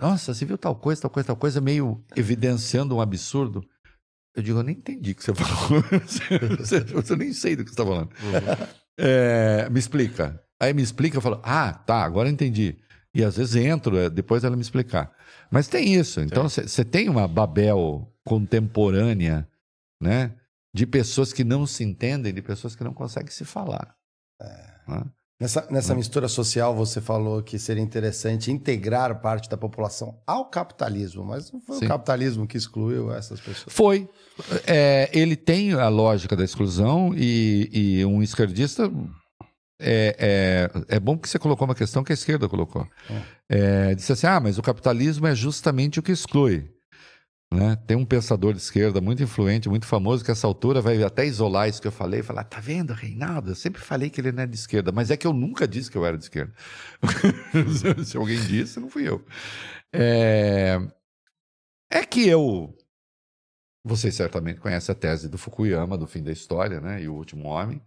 nossa, 0.00 0.34
você 0.34 0.44
viu 0.44 0.58
tal 0.58 0.74
coisa, 0.74 1.02
tal 1.02 1.10
coisa, 1.10 1.26
tal 1.28 1.36
coisa, 1.36 1.60
meio 1.60 2.04
evidenciando 2.16 2.96
um 2.96 3.00
absurdo. 3.00 3.64
Eu 4.34 4.42
digo, 4.42 4.58
eu 4.58 4.62
nem 4.62 4.76
entendi 4.76 5.12
o 5.12 5.14
que 5.14 5.22
você 5.22 5.34
falou. 5.34 5.84
eu 7.10 7.16
nem 7.16 7.32
sei 7.32 7.54
do 7.54 7.64
que 7.64 7.70
você 7.70 7.74
está 7.74 7.84
falando. 7.84 8.10
É, 8.98 9.68
me 9.70 9.78
explica. 9.78 10.42
Aí 10.60 10.72
me 10.72 10.82
explica, 10.82 11.16
eu 11.16 11.20
falo, 11.20 11.40
ah, 11.44 11.72
tá, 11.72 12.02
agora 12.02 12.28
entendi. 12.28 12.78
E 13.14 13.22
às 13.22 13.36
vezes 13.36 13.56
entro, 13.56 13.98
é, 13.98 14.08
depois 14.08 14.42
ela 14.42 14.56
me 14.56 14.62
explicar. 14.62 15.12
Mas 15.50 15.68
tem 15.68 15.94
isso. 15.94 16.20
Então 16.20 16.48
você 16.48 16.84
tem 16.84 17.08
uma 17.08 17.28
Babel 17.28 18.10
contemporânea, 18.24 19.46
né? 20.00 20.34
De 20.74 20.86
pessoas 20.86 21.32
que 21.32 21.44
não 21.44 21.66
se 21.66 21.84
entendem, 21.84 22.32
de 22.32 22.42
pessoas 22.42 22.74
que 22.74 22.84
não 22.84 22.94
conseguem 22.94 23.30
se 23.30 23.44
falar. 23.44 23.94
né? 24.88 25.04
Nessa, 25.42 25.66
nessa 25.72 25.92
mistura 25.92 26.28
social, 26.28 26.72
você 26.72 27.00
falou 27.00 27.42
que 27.42 27.58
seria 27.58 27.82
interessante 27.82 28.52
integrar 28.52 29.20
parte 29.20 29.50
da 29.50 29.56
população 29.56 30.16
ao 30.24 30.44
capitalismo, 30.44 31.24
mas 31.24 31.50
não 31.50 31.60
foi 31.60 31.78
Sim. 31.78 31.86
o 31.86 31.88
capitalismo 31.88 32.46
que 32.46 32.56
excluiu 32.56 33.12
essas 33.12 33.40
pessoas. 33.40 33.74
Foi. 33.74 34.08
É, 34.64 35.10
ele 35.12 35.34
tem 35.34 35.72
a 35.72 35.88
lógica 35.88 36.36
da 36.36 36.44
exclusão 36.44 37.12
e, 37.16 37.68
e 37.72 38.04
um 38.04 38.22
esquerdista. 38.22 38.88
É, 39.80 40.70
é, 40.88 40.94
é 40.94 41.00
bom 41.00 41.18
que 41.18 41.28
você 41.28 41.40
colocou 41.40 41.64
uma 41.64 41.74
questão 41.74 42.04
que 42.04 42.12
a 42.12 42.14
esquerda 42.14 42.48
colocou. 42.48 42.86
É, 43.48 43.96
disse 43.96 44.12
assim: 44.12 44.28
ah, 44.28 44.38
mas 44.38 44.58
o 44.58 44.62
capitalismo 44.62 45.26
é 45.26 45.34
justamente 45.34 45.98
o 45.98 46.04
que 46.04 46.12
exclui. 46.12 46.70
Né? 47.52 47.76
Tem 47.86 47.96
um 47.96 48.04
pensador 48.04 48.54
de 48.54 48.60
esquerda 48.60 48.98
muito 48.98 49.22
influente, 49.22 49.68
muito 49.68 49.84
famoso, 49.84 50.24
que 50.24 50.30
essa 50.30 50.46
altura 50.46 50.80
vai 50.80 51.02
até 51.02 51.26
isolar 51.26 51.68
isso 51.68 51.82
que 51.82 51.86
eu 51.86 51.92
falei 51.92 52.20
e 52.20 52.22
falar: 52.22 52.44
tá 52.44 52.58
vendo, 52.58 52.94
Reinaldo? 52.94 53.50
Eu 53.50 53.54
sempre 53.54 53.82
falei 53.82 54.08
que 54.08 54.20
ele 54.20 54.32
não 54.32 54.44
é 54.44 54.46
de 54.46 54.56
esquerda, 54.56 54.90
mas 54.90 55.10
é 55.10 55.16
que 55.18 55.26
eu 55.26 55.34
nunca 55.34 55.68
disse 55.68 55.90
que 55.90 55.98
eu 55.98 56.06
era 56.06 56.16
de 56.16 56.24
esquerda. 56.24 56.54
Se 58.06 58.16
alguém 58.16 58.40
disse, 58.40 58.80
não 58.80 58.88
fui 58.88 59.06
eu. 59.06 59.22
É, 59.92 60.80
é 61.90 62.06
que 62.06 62.26
eu. 62.26 62.74
Vocês 63.84 64.14
certamente 64.14 64.60
conhecem 64.60 64.92
a 64.92 64.96
tese 64.96 65.28
do 65.28 65.36
Fukuyama, 65.36 65.98
do 65.98 66.06
fim 66.06 66.22
da 66.22 66.32
história, 66.32 66.80
né? 66.80 67.02
E 67.02 67.08
o 67.08 67.14
último 67.14 67.48
homem, 67.48 67.82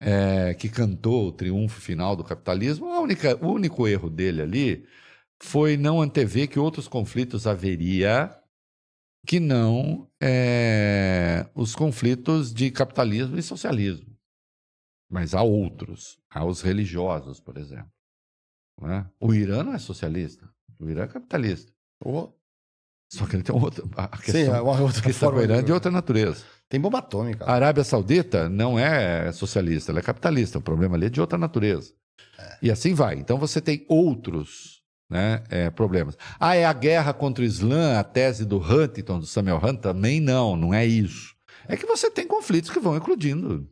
é, 0.00 0.54
que 0.54 0.70
cantou 0.70 1.28
o 1.28 1.32
triunfo 1.32 1.80
final 1.80 2.16
do 2.16 2.24
capitalismo. 2.24 2.86
Única, 2.86 3.36
o 3.44 3.52
único 3.52 3.86
erro 3.86 4.08
dele 4.08 4.40
ali 4.42 4.86
foi 5.42 5.76
não 5.76 6.00
antever 6.00 6.48
que 6.48 6.58
outros 6.58 6.88
conflitos 6.88 7.46
haveria 7.46 8.34
que 9.26 9.40
não 9.40 10.08
é, 10.22 11.46
os 11.54 11.74
conflitos 11.74 12.52
de 12.54 12.70
capitalismo 12.70 13.36
e 13.38 13.42
socialismo. 13.42 14.14
Mas 15.10 15.34
há 15.34 15.42
outros, 15.42 16.18
há 16.30 16.44
os 16.44 16.60
religiosos, 16.62 17.40
por 17.40 17.56
exemplo. 17.58 17.90
né? 18.80 19.06
O 19.20 19.34
Irã 19.34 19.62
não 19.62 19.74
é 19.74 19.78
socialista, 19.78 20.48
o 20.78 20.88
Irã 20.88 21.04
é 21.04 21.08
capitalista. 21.08 21.72
Oh, 22.04 22.28
Só 23.12 23.24
que 23.26 23.36
ele 23.36 23.42
tem 23.42 23.54
outra. 23.54 23.84
A 23.96 24.08
questão, 24.08 24.32
sim, 24.32 24.48
é 24.50 24.60
uma 24.60 24.80
outra 24.80 24.98
a 25.00 25.02
questão 25.02 25.28
forma. 25.30 25.38
com 25.38 25.40
o 25.40 25.44
Irã 25.44 25.54
é 25.58 25.60
de- 25.60 25.66
de 25.66 25.72
outra 25.72 25.90
natureza. 25.90 26.44
Tem 26.68 26.80
bomba 26.80 26.98
atômica. 26.98 27.44
A 27.44 27.52
Arábia 27.54 27.84
Saudita 27.84 28.48
não 28.48 28.76
é 28.78 29.30
socialista, 29.32 29.92
ela 29.92 30.00
é 30.00 30.02
capitalista. 30.02 30.58
O 30.58 30.62
problema 30.62 30.96
ali 30.96 31.06
é 31.06 31.10
de 31.10 31.20
outra 31.20 31.38
natureza. 31.38 31.94
E 32.60 32.70
assim 32.70 32.92
vai. 32.94 33.14
Então 33.16 33.38
você 33.38 33.60
tem 33.60 33.84
outros 33.88 34.75
né, 35.08 35.42
é, 35.48 35.70
problemas. 35.70 36.16
Ah, 36.38 36.54
é 36.54 36.64
a 36.64 36.72
guerra 36.72 37.12
contra 37.12 37.42
o 37.42 37.46
Islã, 37.46 37.98
a 37.98 38.04
tese 38.04 38.44
do 38.44 38.58
Huntington, 38.58 39.18
do 39.18 39.26
Samuel 39.26 39.60
Hunt? 39.62 39.80
Também 39.80 40.20
não, 40.20 40.56
não 40.56 40.74
é 40.74 40.84
isso. 40.84 41.34
É 41.68 41.76
que 41.76 41.86
você 41.86 42.10
tem 42.10 42.26
conflitos 42.26 42.70
que 42.70 42.80
vão 42.80 42.96
eclodindo, 42.96 43.68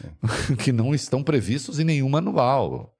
que 0.62 0.72
não 0.72 0.94
estão 0.94 1.22
previstos 1.22 1.78
em 1.78 1.84
nenhum 1.84 2.08
manual. 2.08 2.94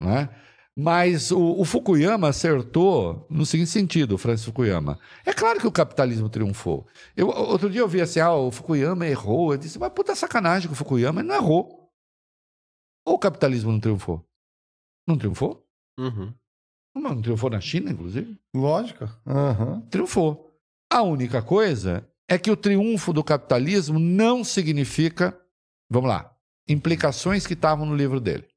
Né? 0.00 0.28
Mas 0.76 1.30
o, 1.30 1.60
o 1.60 1.64
Fukuyama 1.64 2.28
acertou 2.28 3.26
no 3.28 3.44
seguinte 3.44 3.70
sentido, 3.70 4.14
o 4.14 4.18
Francis 4.18 4.46
Fukuyama. 4.46 4.98
É 5.26 5.32
claro 5.32 5.60
que 5.60 5.66
o 5.66 5.72
capitalismo 5.72 6.28
triunfou. 6.28 6.86
Eu, 7.16 7.28
outro 7.28 7.68
dia 7.68 7.80
eu 7.80 7.88
vi 7.88 8.00
assim, 8.00 8.20
ah, 8.20 8.32
o 8.32 8.50
Fukuyama 8.50 9.06
errou. 9.06 9.52
Eu 9.52 9.58
disse, 9.58 9.78
mas 9.78 9.92
puta 9.92 10.14
sacanagem 10.14 10.68
que 10.68 10.72
o 10.72 10.76
Fukuyama 10.76 11.22
não 11.22 11.34
errou. 11.34 11.90
Ou 13.04 13.14
o 13.14 13.18
capitalismo 13.18 13.72
não 13.72 13.80
triunfou? 13.80 14.24
Não 15.06 15.18
triunfou? 15.18 15.66
Uhum. 15.98 16.32
Não, 16.94 17.20
triunfou 17.20 17.50
na 17.50 17.60
China, 17.60 17.90
inclusive? 17.90 18.38
Lógico. 18.54 19.08
Aham. 19.26 19.80
Triunfou. 19.90 20.50
A 20.92 21.02
única 21.02 21.40
coisa 21.40 22.06
é 22.28 22.38
que 22.38 22.50
o 22.50 22.56
triunfo 22.56 23.12
do 23.12 23.22
capitalismo 23.22 23.98
não 23.98 24.42
significa, 24.42 25.38
vamos 25.88 26.08
lá, 26.08 26.36
implicações 26.68 27.46
que 27.46 27.54
estavam 27.54 27.86
no 27.86 27.96
livro 27.96 28.20
dele. 28.20 28.48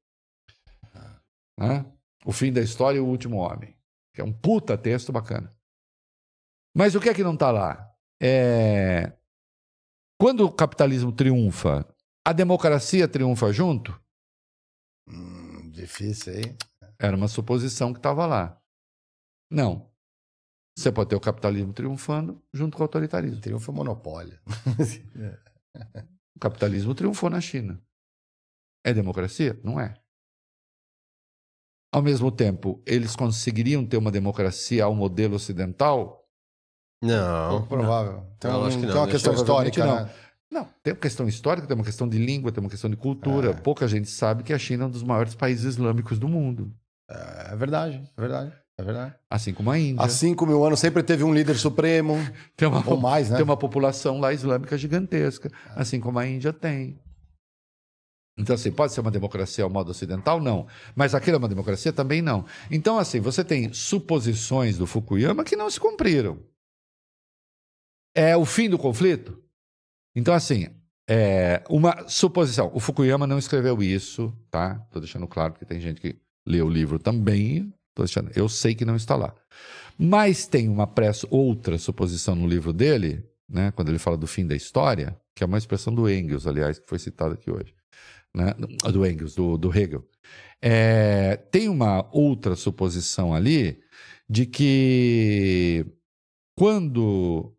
Né? 1.58 1.86
O 2.24 2.32
fim 2.32 2.52
da 2.52 2.60
história 2.60 2.98
e 2.98 3.00
o 3.00 3.06
último 3.06 3.36
homem. 3.36 3.76
Que 4.12 4.20
é 4.20 4.24
um 4.24 4.32
puta 4.32 4.76
texto 4.76 5.12
bacana. 5.12 5.50
Mas 6.76 6.94
o 6.94 7.00
que 7.00 7.08
é 7.08 7.14
que 7.14 7.22
não 7.22 7.34
está 7.34 7.50
lá? 7.50 7.88
É... 8.20 9.12
Quando 10.20 10.44
o 10.44 10.52
capitalismo 10.52 11.12
triunfa, 11.12 11.86
a 12.24 12.32
democracia 12.32 13.06
triunfa 13.06 13.52
junto? 13.52 14.00
Hum, 15.08 15.70
difícil 15.70 16.32
aí. 16.32 16.56
Era 17.04 17.16
uma 17.16 17.28
suposição 17.28 17.92
que 17.92 17.98
estava 17.98 18.24
lá. 18.26 18.60
Não. 19.50 19.90
Você 20.76 20.90
pode 20.90 21.10
ter 21.10 21.16
o 21.16 21.20
capitalismo 21.20 21.72
triunfando 21.72 22.42
junto 22.52 22.76
com 22.76 22.82
o 22.82 22.84
autoritarismo. 22.84 23.40
Triunfo 23.40 23.70
é 23.70 23.74
monopólio. 23.74 24.38
O 26.36 26.40
capitalismo 26.40 26.94
triunfou 26.94 27.30
na 27.30 27.40
China. 27.40 27.80
É 28.84 28.92
democracia? 28.92 29.58
Não 29.62 29.78
é. 29.80 29.94
Ao 31.92 32.02
mesmo 32.02 32.30
tempo, 32.32 32.82
eles 32.84 33.14
conseguiriam 33.14 33.86
ter 33.86 33.96
uma 33.96 34.10
democracia 34.10 34.84
ao 34.84 34.94
modelo 34.96 35.36
ocidental? 35.36 36.28
Não. 37.02 37.50
Pouco 37.50 37.68
provável. 37.68 38.26
Tem, 38.40 38.50
Não, 38.50 38.62
um- 38.62 38.64
acho 38.66 38.76
que 38.78 38.82
não, 38.86 38.90
tem 38.92 39.00
uma 39.00 39.06
né? 39.06 39.12
questão 39.12 39.32
Provavelmente 39.34 39.78
histórica, 39.78 40.00
não. 40.02 40.06
né? 40.06 40.14
Não. 40.50 40.64
Tem 40.82 40.92
uma 40.92 41.00
questão 41.00 41.28
histórica, 41.28 41.66
tem 41.68 41.74
uma 41.76 41.84
questão 41.84 42.08
de 42.08 42.18
língua, 42.18 42.50
tem 42.50 42.60
uma 42.62 42.70
questão 42.70 42.90
de 42.90 42.96
cultura. 42.96 43.50
É. 43.50 43.54
Pouca 43.60 43.86
gente 43.86 44.08
sabe 44.10 44.42
que 44.42 44.52
a 44.52 44.58
China 44.58 44.84
é 44.84 44.86
um 44.88 44.90
dos 44.90 45.02
maiores 45.04 45.34
países 45.36 45.64
islâmicos 45.64 46.18
do 46.18 46.28
mundo. 46.28 46.76
É 47.08 47.56
verdade, 47.56 48.02
é 48.16 48.20
verdade. 48.20 48.64
É 48.76 48.82
verdade. 48.82 49.14
Assim 49.30 49.54
como 49.54 49.70
a 49.70 49.78
Índia. 49.78 50.04
Há 50.04 50.08
cinco 50.08 50.44
mil 50.46 50.64
anos 50.64 50.80
sempre 50.80 51.02
teve 51.02 51.22
um 51.22 51.32
líder 51.32 51.56
supremo, 51.56 52.16
Tem 52.56 52.66
uma, 52.66 52.84
ou 52.88 53.00
mais, 53.00 53.30
né? 53.30 53.36
tem 53.36 53.44
uma 53.44 53.56
população 53.56 54.18
lá 54.18 54.32
islâmica 54.32 54.76
gigantesca, 54.76 55.50
assim 55.76 56.00
como 56.00 56.18
a 56.18 56.26
Índia 56.26 56.52
tem. 56.52 56.98
Então, 58.36 58.54
assim, 58.54 58.72
pode 58.72 58.92
ser 58.92 59.00
uma 59.00 59.12
democracia 59.12 59.62
ao 59.62 59.70
modo 59.70 59.92
ocidental? 59.92 60.40
Não. 60.40 60.66
Mas 60.92 61.14
aquilo 61.14 61.36
é 61.36 61.38
uma 61.38 61.48
democracia? 61.48 61.92
Também 61.92 62.20
não. 62.20 62.44
Então, 62.68 62.98
assim, 62.98 63.20
você 63.20 63.44
tem 63.44 63.72
suposições 63.72 64.76
do 64.76 64.88
Fukuyama 64.88 65.44
que 65.44 65.54
não 65.54 65.70
se 65.70 65.78
cumpriram. 65.78 66.42
É 68.12 68.36
o 68.36 68.44
fim 68.44 68.68
do 68.68 68.76
conflito? 68.76 69.40
Então, 70.16 70.34
assim, 70.34 70.66
é 71.08 71.62
uma 71.68 72.08
suposição. 72.08 72.72
O 72.74 72.80
Fukuyama 72.80 73.24
não 73.24 73.38
escreveu 73.38 73.80
isso, 73.80 74.36
tá? 74.50 74.82
Estou 74.84 75.00
deixando 75.00 75.28
claro, 75.28 75.52
porque 75.52 75.64
tem 75.64 75.80
gente 75.80 76.00
que 76.00 76.20
lê 76.46 76.60
o 76.62 76.68
livro 76.68 76.98
também. 76.98 77.72
Eu 78.34 78.48
sei 78.48 78.74
que 78.74 78.84
não 78.84 78.96
está 78.96 79.14
lá. 79.14 79.34
Mas 79.98 80.46
tem 80.46 80.68
uma 80.68 80.86
pressa, 80.86 81.26
outra 81.30 81.78
suposição 81.78 82.34
no 82.34 82.46
livro 82.46 82.72
dele, 82.72 83.24
né, 83.48 83.70
quando 83.70 83.90
ele 83.90 83.98
fala 83.98 84.16
do 84.16 84.26
fim 84.26 84.46
da 84.46 84.56
história, 84.56 85.16
que 85.34 85.44
é 85.44 85.46
uma 85.46 85.58
expressão 85.58 85.94
do 85.94 86.10
Engels, 86.10 86.46
aliás, 86.46 86.78
que 86.78 86.88
foi 86.88 86.98
citada 86.98 87.34
aqui 87.34 87.50
hoje. 87.50 87.74
Né, 88.34 88.52
do 88.92 89.06
Engels, 89.06 89.34
do, 89.34 89.56
do 89.56 89.76
Hegel. 89.76 90.04
É, 90.60 91.36
tem 91.36 91.68
uma 91.68 92.08
outra 92.12 92.56
suposição 92.56 93.32
ali 93.32 93.80
de 94.28 94.46
que 94.46 95.86
quando 96.56 97.54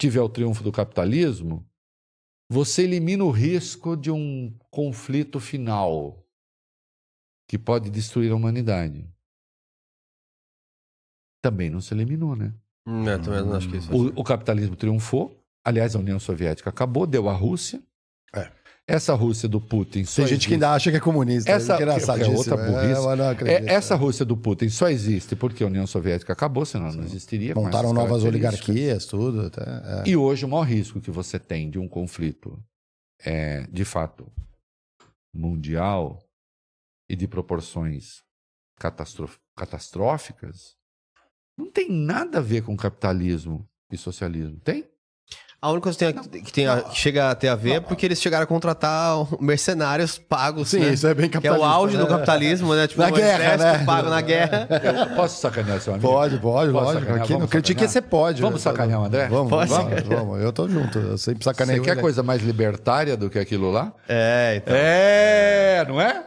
tiver 0.00 0.20
o 0.20 0.28
triunfo 0.28 0.64
do 0.64 0.72
capitalismo, 0.72 1.64
você 2.50 2.82
elimina 2.82 3.24
o 3.24 3.30
risco 3.30 3.96
de 3.96 4.10
um 4.10 4.56
conflito 4.70 5.38
final 5.38 6.25
que 7.48 7.58
pode 7.58 7.90
destruir 7.90 8.32
a 8.32 8.34
humanidade. 8.36 9.08
Também 11.42 11.70
não 11.70 11.80
se 11.80 11.94
eliminou, 11.94 12.34
né? 12.34 12.52
Hum, 12.86 13.06
Eu 13.08 13.20
também 13.22 13.40
não 13.42 13.54
acho 13.54 13.68
que 13.68 13.76
isso. 13.76 13.92
O, 13.92 14.20
o 14.20 14.24
capitalismo 14.24 14.76
triunfou. 14.76 15.36
Aliás, 15.64 15.94
a 15.96 15.98
União 15.98 16.18
Soviética 16.18 16.70
acabou, 16.70 17.06
deu 17.06 17.28
a 17.28 17.32
Rússia. 17.32 17.82
É. 18.34 18.50
Essa 18.88 19.14
Rússia 19.14 19.48
do 19.48 19.60
Putin 19.60 20.04
só 20.04 20.16
Tem 20.22 20.26
gente 20.26 20.32
existe- 20.34 20.48
que 20.48 20.54
ainda 20.54 20.72
acha 20.72 20.90
que 20.92 20.96
é 20.96 21.00
comunista. 21.00 21.50
Essa- 21.50 21.74
é 21.74 21.82
é 21.82 22.28
outra 22.28 22.56
burrice. 22.56 23.20
É, 23.20 23.28
acredito. 23.28 23.68
É, 23.68 23.72
essa 23.74 23.96
Rússia 23.96 24.24
do 24.24 24.36
Putin 24.36 24.68
só 24.68 24.88
existe 24.88 25.34
porque 25.34 25.64
a 25.64 25.66
União 25.66 25.84
Soviética 25.88 26.32
acabou, 26.32 26.64
senão 26.64 26.92
não 26.92 27.02
existiria. 27.02 27.52
Montaram 27.52 27.92
novas 27.92 28.22
oligarquias, 28.22 29.06
tudo. 29.06 29.46
Até, 29.46 29.62
é. 29.62 30.08
E 30.08 30.16
hoje 30.16 30.44
o 30.44 30.48
maior 30.48 30.62
risco 30.62 31.00
que 31.00 31.10
você 31.10 31.36
tem 31.36 31.68
de 31.68 31.80
um 31.80 31.88
conflito 31.88 32.56
é, 33.24 33.66
de 33.72 33.84
fato 33.84 34.30
mundial 35.34 36.20
e 37.08 37.14
de 37.16 37.26
proporções 37.28 38.22
catastróficas 39.54 40.74
não 41.56 41.70
tem 41.70 41.90
nada 41.90 42.38
a 42.38 42.42
ver 42.42 42.62
com 42.62 42.76
capitalismo 42.76 43.66
e 43.90 43.96
socialismo. 43.96 44.58
Tem? 44.60 44.84
A 45.62 45.70
única 45.70 45.84
coisa 45.84 46.12
que, 46.12 46.28
tem 46.28 46.42
que, 46.44 46.52
tem 46.52 46.66
a- 46.68 46.82
que 46.82 46.94
chega 46.98 47.30
a 47.30 47.34
ter 47.34 47.48
a 47.48 47.54
ver 47.54 47.72
é 47.76 47.80
porque 47.80 48.04
eles 48.04 48.20
chegaram 48.20 48.44
a 48.44 48.46
contratar 48.46 49.16
mercenários 49.40 50.18
pagos, 50.18 50.68
Sim, 50.68 50.80
né? 50.80 50.92
isso 50.92 51.06
é 51.06 51.14
bem 51.14 51.30
Que 51.30 51.38
é 51.38 51.40
capitalista. 51.40 51.66
o 51.66 51.68
auge 51.72 51.96
do 51.96 52.02
né? 52.04 52.10
capitalismo, 52.10 52.74
né? 52.74 52.86
Tipo, 52.86 53.00
Na 53.00 53.08
o 53.08 53.12
guerra, 53.12 53.56
né? 53.56 53.84
pago 53.84 54.10
na 54.10 54.20
guerra. 54.20 54.68
Eu 55.08 55.16
posso 55.16 55.40
sacanear 55.40 55.80
seu 55.80 55.94
amigo? 55.94 56.06
Pode, 56.06 56.38
pode, 56.38 56.72
Posso 56.72 56.84
lógico. 56.92 57.12
Aqui 57.14 57.32
no 57.38 57.48
Critique 57.48 57.88
você 57.88 58.02
pode. 58.02 58.42
Vamos 58.42 58.60
sacanear 58.60 59.00
o 59.00 59.04
André? 59.06 59.28
Vamos, 59.28 59.48
Pode 59.48 59.70
vamos, 59.70 59.94
sacanear. 59.94 60.18
vamos. 60.24 60.42
Eu 60.42 60.52
tô 60.52 60.68
junto. 60.68 60.98
Eu 60.98 61.16
sempre 61.18 61.42
sacaneio 61.42 61.78
Você 61.78 61.84
quer 61.86 61.92
ele. 61.92 62.00
coisa 62.02 62.22
mais 62.22 62.42
libertária 62.42 63.16
do 63.16 63.30
que 63.30 63.38
aquilo 63.38 63.70
lá? 63.70 63.94
É, 64.06 64.56
então. 64.58 64.74
É, 64.76 65.84
não 65.88 65.98
é? 66.00 66.22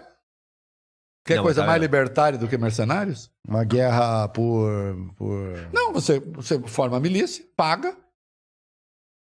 Quer 1.30 1.36
Não, 1.38 1.44
coisa 1.44 1.62
mas 1.62 1.68
mais 1.68 1.78
tá- 1.80 1.82
libertária 1.82 2.40
do 2.40 2.48
que 2.48 2.58
mercenários? 2.58 3.30
Uma 3.48 3.64
guerra 3.64 4.28
por... 4.30 5.14
por... 5.16 5.70
Não, 5.72 5.94
você, 5.94 6.20
você 6.20 6.60
forma 6.68 6.98
a 6.98 7.00
milícia, 7.00 7.46
paga, 7.56 7.96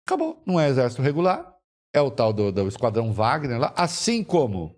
acabou. 0.05 0.41
Não 0.45 0.59
é 0.59 0.67
exército 0.69 1.01
regular, 1.01 1.53
é 1.95 2.01
o 2.01 2.11
tal 2.11 2.33
do, 2.33 2.51
do 2.51 2.67
esquadrão 2.67 3.13
Wagner 3.13 3.57
lá, 3.59 3.73
assim 3.77 4.23
como 4.23 4.75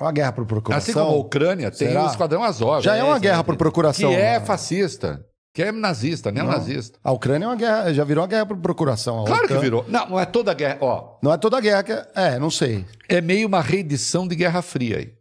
Uma 0.00 0.10
guerra 0.12 0.32
por 0.32 0.46
procuração. 0.46 0.78
Assim 0.78 0.92
como 0.92 1.16
a 1.16 1.20
Ucrânia 1.20 1.70
tem 1.70 1.88
Será? 1.88 2.04
o 2.04 2.06
Esquadrão 2.06 2.42
Azov. 2.42 2.82
Já 2.82 2.96
é 2.96 3.02
uma 3.02 3.16
sim, 3.16 3.20
guerra 3.22 3.44
por 3.44 3.56
procuração. 3.56 4.10
Que 4.10 4.16
é 4.16 4.38
né? 4.38 4.44
fascista, 4.44 5.26
que 5.54 5.62
é 5.62 5.70
nazista, 5.72 6.30
neonazista. 6.32 6.98
A 7.04 7.12
Ucrânia 7.12 7.44
é 7.44 7.48
uma 7.48 7.56
guerra, 7.56 7.92
já 7.92 8.04
virou 8.04 8.22
uma 8.22 8.28
guerra 8.28 8.46
por 8.46 8.56
procuração. 8.56 9.22
A 9.22 9.26
Claro 9.26 9.46
que 9.46 9.52
OTAN- 9.52 9.60
virou. 9.62 9.84
Não, 9.88 10.08
não 10.10 10.20
é 10.20 10.24
toda 10.24 10.54
guerra. 10.54 10.78
Ó, 10.80 11.18
Não 11.22 11.32
é 11.32 11.36
toda 11.36 11.60
guerra 11.60 11.82
que 11.82 11.92
é. 11.92 12.06
É, 12.14 12.38
não 12.38 12.50
sei. 12.50 12.86
é 13.08 13.20
meio 13.20 13.46
uma 13.48 13.60
reedição 13.60 14.26
de 14.26 14.34
Guerra 14.34 14.62
Fria 14.62 14.98
aí. 14.98 15.15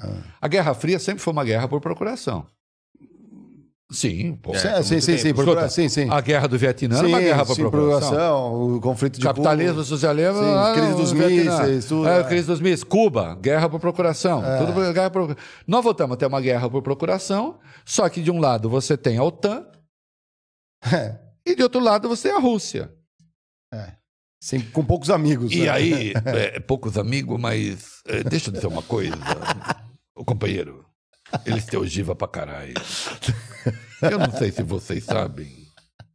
Ah. 0.00 0.22
A 0.40 0.48
Guerra 0.48 0.74
Fria 0.74 0.98
sempre 0.98 1.22
foi 1.22 1.32
uma 1.32 1.44
guerra 1.44 1.68
por 1.68 1.80
procuração. 1.80 2.46
Sim, 3.92 4.36
pô. 4.36 4.54
sim, 4.54 4.68
por 4.68 4.84
sim, 4.84 5.00
sim, 5.00 5.18
sim, 5.18 5.28
Escuta, 5.30 5.68
sim, 5.68 5.88
sim. 5.88 6.08
A 6.08 6.20
guerra 6.20 6.46
do 6.46 6.56
Vietnã 6.56 6.98
era 6.98 7.08
uma 7.08 7.18
Sim, 7.18 7.24
guerra 7.24 7.44
por 7.44 7.56
sim, 7.56 7.62
procuração. 7.62 8.76
o 8.76 8.80
conflito 8.80 9.18
de 9.18 9.26
Capitalismo, 9.26 9.72
Cuba. 9.74 9.84
socialismo. 9.84 10.38
Sim, 10.44 10.54
ah, 10.54 10.72
crise 10.76 10.94
dos 10.94 11.12
mísseis, 11.12 11.84
tudo, 11.86 12.08
É, 12.08 12.20
é. 12.20 12.24
crise 12.24 12.46
dos 12.46 12.60
mísseis. 12.60 12.84
Cuba, 12.84 13.34
guerra 13.42 13.68
por 13.68 13.80
procuração. 13.80 14.42
Tudo 14.60 14.72
por 14.72 14.92
guerra 14.92 15.10
por... 15.10 15.36
Nós 15.66 15.82
voltamos 15.82 16.14
a 16.14 16.16
ter 16.16 16.26
uma 16.26 16.40
guerra 16.40 16.70
por 16.70 16.82
procuração, 16.82 17.58
só 17.84 18.08
que 18.08 18.22
de 18.22 18.30
um 18.30 18.38
lado 18.38 18.70
você 18.70 18.96
tem 18.96 19.18
a 19.18 19.24
OTAN 19.24 19.66
É, 20.92 21.16
e 21.44 21.56
de 21.56 21.62
outro 21.64 21.80
lado 21.80 22.08
você 22.08 22.28
tem 22.28 22.36
a 22.36 22.40
Rússia. 22.40 22.92
sim, 24.40 24.60
com 24.72 24.84
poucos 24.84 25.10
amigos. 25.10 25.50
E 25.52 25.62
né? 25.62 25.68
aí, 25.68 26.12
é, 26.26 26.60
poucos 26.60 26.96
amigos, 26.96 27.40
mas 27.40 28.02
é, 28.06 28.22
deixa 28.22 28.50
eu 28.50 28.54
dizer 28.54 28.68
uma 28.68 28.82
coisa, 28.82 29.16
o 30.20 30.24
companheiro. 30.24 30.84
Eles 31.46 31.64
têm 31.64 31.78
ogiva 31.78 32.14
pra 32.14 32.28
caralho. 32.28 32.74
Eu 34.02 34.18
não 34.18 34.30
sei 34.32 34.50
se 34.50 34.62
vocês 34.62 35.04
sabem, 35.04 35.66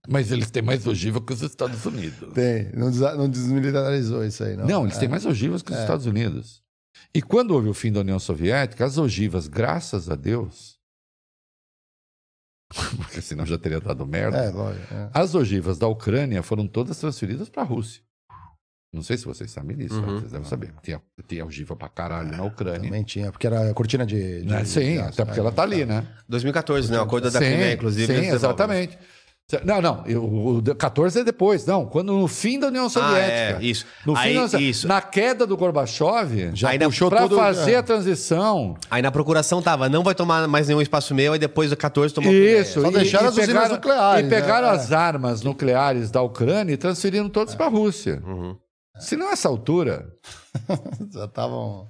mas 0.07 0.32
eles 0.32 0.52
têm 0.52 0.61
mais 0.61 0.86
ogiva 0.86 1.22
que 1.22 1.34
os 1.34 1.41
Estados 1.41 1.86
Unidos. 1.86 2.34
Tem, 2.34 2.69
não, 2.73 2.91
desa- 2.91 3.15
não 3.15 3.30
desmilitarizou 3.30 4.26
isso 4.26 4.44
aí, 4.44 4.56
não. 4.57 4.65
Não, 4.65 4.84
eles 4.84 4.98
É. 4.98 4.99
têm 4.99 5.10
mais 5.10 5.26
ogivas 5.26 5.61
que 5.61 5.72
os 5.72 5.80
Estados 5.80 6.06
Unidos. 6.06 6.61
E 7.14 7.22
quando 7.22 7.52
houve 7.52 7.69
o 7.69 7.73
fim 7.73 7.91
da 7.91 8.02
União 8.02 8.19
Soviética, 8.19 8.86
as 8.86 8.98
ogivas, 8.98 9.48
graças 9.48 10.10
a 10.10 10.15
Deus, 10.15 10.76
porque 12.98 13.22
senão 13.22 13.45
já 13.45 13.57
teria 13.57 13.80
dado 13.80 14.06
merda, 14.06 14.38
É, 14.38 14.49
lógico. 14.49 14.94
é. 14.94 15.10
as 15.14 15.34
ogivas 15.36 15.77
da 15.77 15.88
Ucrânia 15.88 16.44
foram 16.44 16.68
todas 16.68 16.99
transferidas 16.99 17.48
para 17.49 17.61
a 17.64 17.65
Rússia. 17.65 18.02
Não 18.95 19.03
sei 19.03 19.17
se 19.17 19.26
vocês 19.26 19.51
sabem 19.51 19.76
disso, 19.77 19.95
Uhum. 19.99 20.19
vocês 20.19 20.31
devem 20.31 20.47
saber. 20.47 20.73
Tinha, 20.81 21.01
tinha 21.27 21.45
ogiva 21.45 21.76
pra 21.76 21.89
caralho 21.89 22.31
na 22.35 22.43
Ucrânia. 22.43 22.81
Também 22.81 23.03
tinha, 23.03 23.31
porque 23.31 23.45
era 23.45 23.73
cortina 23.73 24.05
de. 24.05 24.41
de- 24.41 24.47
Né? 24.47 24.63
Sim, 24.65 24.93
de- 24.93 24.99
até 24.99 25.26
porque 25.26 25.39
é, 25.39 25.43
ela 25.43 25.51
tá 25.51 25.63
ali, 25.63 25.85
né? 25.85 26.05
2014, 26.30 26.91
né? 26.91 26.97
O 26.99 27.01
acordo 27.03 27.30
da 27.30 27.39
Crimeia, 27.39 27.73
inclusive. 27.73 28.05
Sim, 28.07 28.13
devolvem. 28.13 28.35
exatamente. 28.35 28.97
Não, 29.63 29.80
não, 29.80 30.03
eu- 30.07 30.23
o 30.23 30.59
de- 30.59 30.73
14 30.73 31.19
é 31.19 31.23
depois, 31.23 31.67
não, 31.67 31.85
quando 31.85 32.11
no 32.11 32.27
fim 32.27 32.57
da 32.59 32.65
União 32.65 32.88
Ah, 32.88 32.89
Soviética. 32.89 33.59
é, 33.61 33.63
isso. 33.63 33.85
No 34.03 34.15
fim 34.15 34.22
Aí, 34.22 34.26
da 34.34 34.39
União 34.39 34.47
Soviética. 34.49 34.72
isso. 34.72 34.88
Na 34.88 35.01
queda 35.03 35.45
do 35.45 35.55
Gorbachev, 35.55 36.49
Já 36.55 36.69
Ainda 36.69 36.85
puxou 36.85 37.11
para 37.11 37.22
todo. 37.22 37.35
fazer 37.38 37.73
é. 37.73 37.76
a 37.76 37.84
transição. 37.84 38.76
Aí 38.89 39.03
na 39.03 39.11
procuração 39.11 39.61
tava, 39.61 39.88
não 39.88 40.01
vai 40.03 40.15
tomar 40.15 40.47
mais 40.47 40.67
nenhum 40.67 40.81
espaço 40.81 41.13
meu, 41.13 41.34
aí 41.34 41.38
depois 41.38 41.69
do 41.69 41.77
14 41.77 42.11
tomou 42.11 42.34
Isso, 42.34 42.81
Só 42.81 42.88
e, 42.89 42.93
deixaram 42.93 43.26
e 43.26 43.27
as 43.27 43.34
usinas 43.34 43.47
pegaram, 43.49 43.76
nucleares, 43.76 44.26
E 44.26 44.30
pegaram 44.31 44.67
né? 44.69 44.73
as 44.73 44.91
armas 44.91 45.43
nucleares 45.43 46.09
da 46.09 46.23
Ucrânia 46.23 46.73
e 46.73 46.77
transferiram 46.77 47.30
todas 47.30 47.53
para 47.53 47.67
a 47.67 47.69
Rússia. 47.69 48.23
Uhum. 48.26 48.55
Se 48.99 49.15
não, 49.15 49.31
essa 49.31 49.47
altura. 49.47 50.11
Já 51.11 51.26
estavam. 51.26 51.89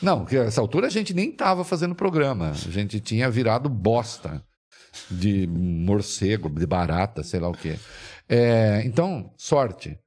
Não, 0.00 0.24
que 0.24 0.36
essa 0.36 0.60
altura 0.60 0.88
a 0.88 0.90
gente 0.90 1.14
nem 1.14 1.30
estava 1.30 1.64
fazendo 1.64 1.94
programa. 1.94 2.50
A 2.50 2.70
gente 2.70 3.00
tinha 3.00 3.30
virado 3.30 3.68
bosta 3.68 4.42
de 5.10 5.46
morcego, 5.46 6.50
de 6.50 6.66
barata, 6.66 7.22
sei 7.22 7.40
lá 7.40 7.48
o 7.48 7.52
quê. 7.56 7.78
É, 8.28 8.82
então, 8.84 9.32
sorte. 9.36 9.98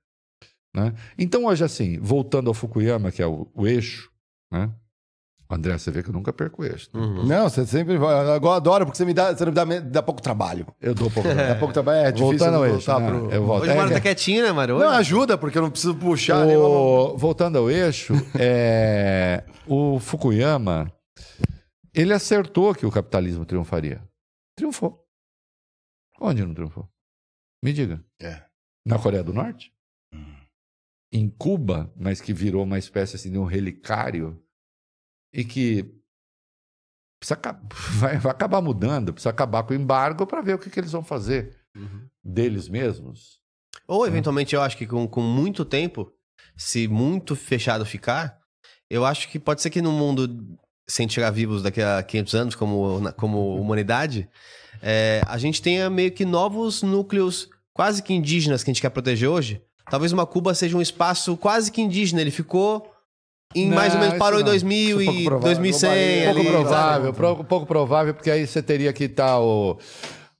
Né? 0.76 0.94
Então, 1.18 1.46
hoje, 1.46 1.64
assim, 1.64 1.98
voltando 2.00 2.50
ao 2.50 2.54
Fukuyama, 2.54 3.12
que 3.12 3.22
é 3.22 3.28
o, 3.28 3.50
o 3.56 3.66
eixo, 3.66 4.12
né? 4.52 4.72
André, 5.48 5.78
você 5.78 5.92
vê 5.92 6.02
que 6.02 6.10
eu 6.10 6.14
nunca 6.14 6.34
perco 6.34 6.64
o 6.64 6.66
eixo. 6.66 6.90
né? 6.94 7.00
Uhum. 7.00 7.24
Não, 7.26 7.48
você 7.48 7.66
sempre 7.68 7.98
vai. 7.98 8.30
Agora 8.36 8.58
adoro, 8.58 8.86
porque 8.86 8.98
você 8.98 9.06
me 9.06 9.14
dá, 9.14 9.32
você 9.36 9.46
me 9.46 9.52
dá, 9.52 9.64
me 9.66 9.80
dá 9.80 10.02
pouco 10.02 10.20
trabalho. 10.22 10.66
Eu 10.82 10.96
dou 10.96 11.10
pouco. 11.12 11.30
Dá 11.34 11.56
pouco 11.56 11.72
trabalho. 11.74 12.00
É 12.00 12.12
difícil 12.12 12.38
Voltando 12.38 12.56
ao 12.58 12.66
eixo. 12.66 13.00
né? 13.00 13.08
pro. 13.08 13.32
Eu 13.32 13.46
volto. 13.46 13.62
Hoje 13.64 13.72
o 13.72 13.76
Mário 13.76 13.92
É, 13.92 13.94
tá 13.96 14.02
quietinho, 14.02 14.44
né, 14.44 14.52
Mário? 14.52 14.80
Não, 14.80 14.90
ajuda, 14.90 15.38
porque 15.38 15.58
eu 15.58 15.62
não 15.62 15.70
preciso 15.70 15.94
puxar 15.96 16.46
nenhuma. 16.48 16.68
O- 16.68 17.18
voltando 17.18 17.58
ao 17.60 17.70
eixo, 17.70 18.14
é, 18.40 19.44
o 19.68 20.00
Fukuyama 20.00 20.92
ele 21.94 22.12
acertou 22.14 22.74
que 22.74 22.86
o 22.86 22.92
capitalismo 22.92 23.46
triunfaria. 23.46 24.02
Triunfou. 24.58 25.06
Onde 26.20 26.44
não 26.44 26.54
triunfou? 26.56 26.90
Me 27.64 27.72
diga. 27.72 28.04
É. 28.22 28.42
Na 28.86 28.98
Coreia 28.98 29.24
do 29.24 29.32
Norte? 29.34 29.72
Em 31.14 31.30
Cuba, 31.30 31.94
mas 31.96 32.20
que 32.20 32.34
virou 32.34 32.64
uma 32.64 32.78
espécie 32.80 33.16
assim, 33.16 33.32
de 33.32 33.38
um 33.38 33.46
relicário 33.46 34.42
e 35.36 35.44
que 35.44 35.86
precisa, 37.20 37.40
vai, 38.00 38.18
vai 38.18 38.32
acabar 38.32 38.62
mudando, 38.62 39.14
precisa 39.14 39.30
acabar 39.30 39.64
com 39.64 39.74
o 39.74 39.76
embargo 39.76 40.26
para 40.26 40.42
ver 40.42 40.56
o 40.56 40.60
que, 40.60 40.70
que 40.70 40.80
eles 40.80 40.92
vão 40.92 41.04
fazer 41.04 41.56
Uhum. 41.76 42.08
deles 42.24 42.70
mesmos. 42.70 43.38
Ou, 43.86 44.08
eventualmente, 44.08 44.56
eu 44.56 44.62
acho 44.62 44.78
que 44.78 44.88
com, 44.88 45.06
com 45.06 45.20
muito 45.22 45.66
tempo, 45.66 46.10
se 46.56 46.88
muito 46.88 47.36
fechado 47.36 47.86
ficar, 47.86 48.40
eu 48.90 49.06
acho 49.06 49.28
que 49.28 49.38
pode 49.38 49.62
ser 49.62 49.70
que 49.70 49.82
no 49.82 49.92
mundo, 49.92 50.58
sem 50.88 51.10
chegar 51.10 51.32
vivos 51.32 51.62
daqui 51.62 51.82
a 51.82 52.02
500 52.02 52.36
anos, 52.36 52.56
como, 52.56 53.12
como 53.18 53.60
humanidade, 53.60 54.30
é, 54.82 55.22
a 55.28 55.38
gente 55.38 55.62
tenha 55.62 55.90
meio 55.90 56.14
que 56.14 56.24
novos 56.24 56.82
núcleos 56.82 57.50
quase 57.74 58.02
que 58.02 58.14
indígenas 58.14 58.64
que 58.64 58.72
a 58.72 58.74
gente 58.74 58.82
quer 58.82 58.90
proteger 58.90 59.28
hoje. 59.28 59.62
Talvez 59.92 60.14
uma 60.14 60.26
Cuba 60.26 60.54
seja 60.54 60.78
um 60.78 60.82
espaço 60.82 61.36
quase 61.36 61.70
que 61.74 61.82
indígena. 61.82 62.22
Ele 62.22 62.32
ficou 62.32 62.95
em 63.56 63.70
mais 63.70 63.94
ou 63.94 64.00
menos, 64.00 64.18
parou 64.18 64.40
em 64.40 64.44
isso 64.44 64.46
não. 64.46 64.52
2000 64.52 65.02
Isso 65.02 65.02
é 65.02 65.06
pouco 65.06 65.20
e 65.20 65.24
provável. 65.26 65.56
2100. 65.56 65.90
Globalismo. 65.90 66.34
Pouco 66.34 66.40
ali, 66.40 66.50
provável, 66.50 67.14
pro- 67.14 67.44
pouco 67.46 67.66
provável, 67.66 68.14
porque 68.14 68.30
aí 68.32 68.46
você 68.46 68.62
teria 68.62 68.92
que 68.94 69.06
estar 69.06 69.40
o. 69.40 69.78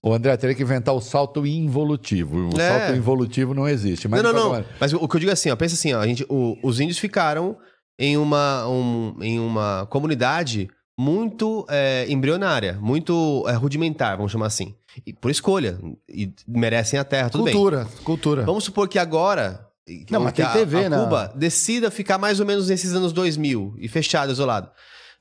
O 0.04 0.14
André 0.14 0.38
teria 0.38 0.56
que 0.56 0.62
inventar 0.62 0.94
o 0.94 1.02
salto 1.02 1.48
involutivo. 1.48 2.50
O 2.56 2.62
É. 2.62 2.68
salto 2.88 2.96
involutivo 2.96 3.56
não 3.56 3.68
existe. 3.68 4.08
Mas 4.08 4.22
não, 4.22 4.32
não, 4.32 4.54
não. 4.54 4.66
Mas 4.80 4.94
o 4.94 5.08
que 5.08 5.16
eu 5.16 5.20
digo 5.20 5.30
é 5.32 5.34
assim, 5.34 5.50
ó, 5.50 5.56
pensa 5.56 5.74
assim, 5.74 5.94
ó, 5.94 6.00
a 6.00 6.06
gente, 6.08 6.24
o- 6.30 6.56
os 6.62 6.80
índios 6.80 7.00
ficaram 7.00 7.58
em 7.98 8.16
uma, 8.18 8.68
um- 8.68 9.16
em 9.22 9.40
uma 9.40 9.88
comunidade 9.90 10.70
muito 10.98 11.66
é, 11.70 12.06
embrionária, 12.08 12.78
muito 12.80 13.44
é, 13.48 13.54
rudimentar, 13.54 14.16
vamos 14.16 14.32
chamar 14.32 14.46
assim. 14.46 14.76
E 15.06 15.12
por 15.12 15.30
escolha. 15.32 15.78
E 16.08 16.32
merecem 16.48 17.00
a 17.00 17.04
terra, 17.04 17.30
tudo 17.30 17.44
bem. 17.46 17.54
cultura, 17.54 17.88
cultura. 18.04 18.44
Vamos 18.46 18.64
supor 18.64 18.88
que 18.88 19.00
agora. 19.00 19.65
Que- 19.86 20.06
Não, 20.12 20.22
mas 20.22 20.32
que 20.34 20.38
tem 20.42 20.46
a, 20.46 20.54
TV, 20.54 20.90
né? 20.90 20.98
Cuba 20.98 21.32
decida 21.36 21.92
ficar 21.92 22.18
mais 22.18 22.40
ou 22.40 22.46
menos 22.46 22.68
nesses 22.70 22.94
anos 22.94 23.14
2000 23.14 23.76
e 23.78 23.88
fechado, 23.88 24.32
isolado. 24.32 24.70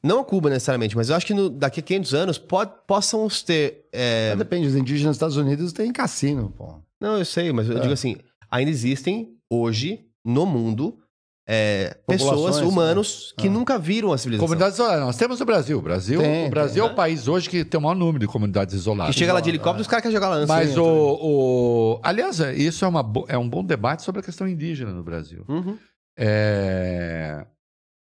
Não 0.03 0.21
a 0.21 0.25
Cuba 0.25 0.51
necessariamente, 0.51 0.95
mas 0.97 1.09
eu 1.09 1.17
acho 1.17 1.25
que 1.27 1.33
no- 1.35 1.49
daqui 1.49 1.81
a 1.81 1.83
500 1.83 2.15
anos 2.15 2.39
pod, 2.39 2.71
possam 2.87 3.27
ter. 3.47 3.87
é, 3.93 4.35
Depende, 4.37 4.67
os 4.67 4.77
indígenas 4.77 5.13
dos 5.13 5.17
Estados 5.17 5.37
Unidos 5.37 5.73
têm 5.73 5.93
cassino, 5.93 6.51
pô. 6.57 6.83
não, 7.01 7.17
eu 7.19 7.25
sei, 7.25 7.53
mas 7.53 7.69
eu 7.69 7.77
É. 7.79 7.81
digo 7.81 7.93
assim, 7.95 8.17
ainda 8.51 8.71
existem 8.71 9.35
hoje 9.51 10.01
no 10.25 10.45
mundo 10.47 10.99
é, 11.47 11.97
pessoas, 12.07 12.59
humanos, 12.61 13.35
que 13.39 13.49
Ah. 13.49 13.51
nunca 13.51 13.79
viram 13.79 14.13
a 14.13 14.19
civilização. 14.19 14.47
Comunidades 14.47 14.79
isoladas. 14.79 15.05
Nós 15.05 15.17
temos 15.17 15.41
o 15.41 15.45
Brasil. 15.45 15.79
O 15.79 15.83
Brasil, 15.83 16.21
Tem, 16.21 16.47
o 16.47 16.51
Brasil 16.51 16.83
tem. 16.83 16.91
é 16.91 16.93
o 16.93 16.97
país 16.97 17.29
hoje 17.29 17.51
que 17.51 17.65
tem 17.65 17.79
o 17.79 17.83
maior 17.83 17.95
número 17.95 18.19
de 18.21 18.27
comunidades 18.27 18.75
Que 18.75 18.81
isoladas. 18.81 19.15
chega 19.15 19.33
lá 19.33 19.41
de 19.41 19.51
helicóptero, 19.51 19.83
os 19.83 19.87
caras 19.87 20.03
querem 20.03 20.15
jogar 20.17 20.31
lança. 20.31 20.47
Mas 20.53 20.77
o, 20.79 20.85
o. 20.85 22.01
Aliás, 22.03 22.41
é- 22.41 22.55
isso 22.55 22.85
é, 22.85 22.89
uma, 22.89 23.05
é 23.29 23.37
um 23.37 23.49
bom 23.49 23.63
debate 23.65 24.03
sobre 24.03 24.21
a 24.21 24.25
questão 24.25 24.49
indígena 24.49 24.93
no 24.93 25.03
Brasil. 25.03 25.45
Uhum. 25.49 25.77
É, 26.17 27.47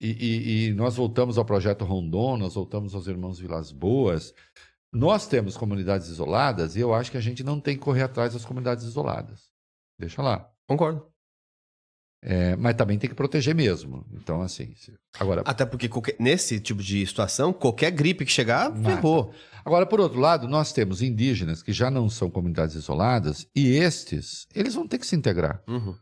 E, 0.01 0.09
e- 0.11 0.67
e 0.69 0.75
nós 0.75 0.95
voltamos 0.97 1.39
ao 1.39 1.45
projeto 1.45 1.83
Rondon, 1.85 2.37
nós 2.37 2.55
voltamos 2.55 2.95
aos 2.95 3.07
Irmãos 3.07 3.39
Vilas 3.39 3.73
Boas. 3.73 4.35
Nós 4.93 5.27
temos 5.27 5.57
comunidades 5.57 6.09
isoladas 6.09 6.77
e 6.77 6.81
eu 6.81 6.93
acho 6.95 7.11
que 7.11 7.17
a 7.17 7.21
gente 7.21 7.43
não 7.43 7.59
tem 7.59 7.77
que 7.77 7.83
correr 7.83 8.03
atrás 8.03 8.35
das 8.35 8.45
comunidades 8.45 8.85
isoladas. 8.85 9.45
Deixa 9.99 10.21
lá. 10.23 10.49
Concordo. 10.69 11.07
É, 12.23 12.57
mas 12.57 12.75
também 12.75 12.99
tem 12.99 13.09
que 13.09 13.15
proteger 13.15 13.55
mesmo. 13.55 14.05
Então, 14.13 14.43
assim. 14.43 14.75
Agora, 15.19 15.43
Até 15.45 15.65
porque 15.65 15.89
qualquer- 15.89 16.17
nesse 16.19 16.59
tipo 16.59 16.83
de 16.83 17.07
situação, 17.07 17.53
qualquer 17.53 17.91
gripe 17.93 18.25
que 18.25 18.33
chegar, 18.33 18.71
Mata. 18.71 18.83
ferrou. 18.97 19.33
agora, 19.65 19.87
por 19.87 20.01
outro 20.01 20.19
lado, 20.19 20.49
nós 20.49 20.73
temos 20.73 21.03
indígenas 21.03 21.63
que 21.63 21.73
já 21.73 21.91
não 21.91 22.09
são 22.09 22.31
comunidades 22.31 22.75
isoladas 22.75 23.47
e 23.55 23.69
estes, 23.69 24.47
eles 24.55 24.75
vão 24.75 24.89
ter 24.89 24.99
que 24.99 25.07
se 25.07 25.15
integrar. 25.15 25.63
Uhum. 25.69 25.95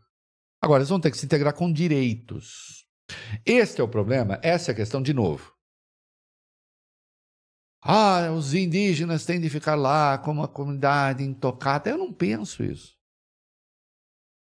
Agora, 0.61 0.81
eles 0.81 0.89
vão 0.89 0.99
ter 0.99 1.11
que 1.11 1.17
se 1.17 1.25
integrar 1.25 1.53
com 1.53 1.71
direitos. 1.71 2.85
Este 3.45 3.81
é 3.81 3.83
o 3.83 3.87
problema, 3.87 4.39
essa 4.41 4.71
é 4.71 4.73
a 4.73 4.75
questão 4.75 5.01
de 5.03 5.13
novo. 5.13 5.53
Ah, 7.83 8.31
os 8.35 8.53
indígenas 8.55 9.25
têm 9.25 9.39
de 9.39 9.47
ficar 9.49 9.75
lá 9.75 10.17
como 10.17 10.41
uma 10.41 10.47
comunidade 10.47 11.23
intocada. 11.23 11.89
Eu 11.91 11.99
não 11.99 12.11
penso 12.11 12.63
isso. 12.63 12.94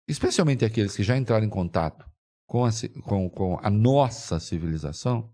Especialmente 0.09 0.65
aqueles 0.65 0.97
que 0.97 1.03
já 1.03 1.17
entraram 1.17 1.45
em 1.45 1.51
contato 1.51 2.09
com 2.47 2.65
a, 2.65 2.71
com, 3.05 3.29
com 3.29 3.59
a 3.63 3.69
nossa 3.69 4.41
civilização, 4.41 5.31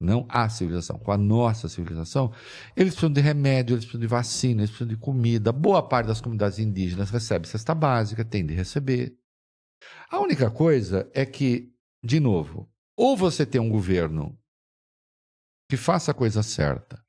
não 0.00 0.26
a 0.28 0.48
civilização, 0.48 0.98
com 0.98 1.12
a 1.12 1.16
nossa 1.16 1.68
civilização, 1.68 2.32
eles 2.76 2.94
precisam 2.94 3.12
de 3.12 3.20
remédio, 3.20 3.74
eles 3.74 3.84
precisam 3.84 4.00
de 4.00 4.06
vacina, 4.08 4.60
eles 4.60 4.70
precisam 4.70 4.92
de 4.92 5.00
comida. 5.00 5.52
Boa 5.52 5.88
parte 5.88 6.08
das 6.08 6.20
comunidades 6.20 6.58
indígenas 6.58 7.10
recebe 7.10 7.46
cesta 7.46 7.74
básica, 7.74 8.24
tem 8.24 8.44
de 8.44 8.52
receber. 8.52 9.16
A 10.10 10.18
única 10.20 10.50
coisa 10.50 11.08
é 11.14 11.24
que, 11.24 11.72
de 12.02 12.18
novo, 12.18 12.68
ou 12.96 13.16
você 13.16 13.46
tem 13.46 13.60
um 13.60 13.70
governo 13.70 14.36
que 15.70 15.76
faça 15.76 16.10
a 16.10 16.14
coisa 16.14 16.42
certa 16.42 17.04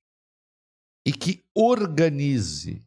e 1.05 1.11
que 1.11 1.43
organize 1.55 2.86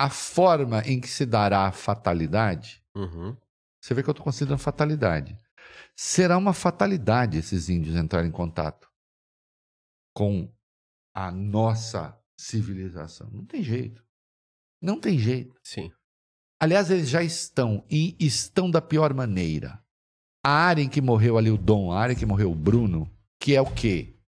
a 0.00 0.08
forma 0.08 0.80
em 0.86 0.98
que 1.00 1.08
se 1.08 1.26
dará 1.26 1.66
a 1.66 1.72
fatalidade, 1.72 2.82
Uhum. 2.94 3.36
você 3.80 3.92
vê 3.94 4.02
que 4.02 4.08
eu 4.08 4.12
estou 4.12 4.24
considerando 4.24 4.58
fatalidade. 4.58 5.36
Será 5.94 6.38
uma 6.38 6.54
fatalidade 6.54 7.36
esses 7.38 7.68
índios 7.68 7.94
entrarem 7.96 8.30
em 8.30 8.32
contato 8.32 8.90
com 10.14 10.50
a 11.14 11.30
nossa 11.30 12.18
civilização. 12.38 13.28
Não 13.30 13.44
tem 13.44 13.62
jeito. 13.62 14.02
Não 14.80 14.98
tem 14.98 15.18
jeito. 15.18 15.60
Sim. 15.62 15.92
Aliás, 16.58 16.90
eles 16.90 17.08
já 17.10 17.22
estão 17.22 17.84
e 17.90 18.16
estão 18.18 18.70
da 18.70 18.80
pior 18.80 19.12
maneira. 19.12 19.84
A 20.44 20.50
área 20.50 20.82
em 20.82 20.88
que 20.88 21.02
morreu 21.02 21.36
ali 21.36 21.50
o 21.50 21.58
Dom, 21.58 21.92
a 21.92 22.00
área 22.00 22.14
em 22.14 22.16
que 22.16 22.24
morreu 22.24 22.50
o 22.50 22.54
Bruno, 22.54 23.10
que 23.38 23.54
é 23.54 23.60
o 23.60 23.70
quê? 23.74 24.18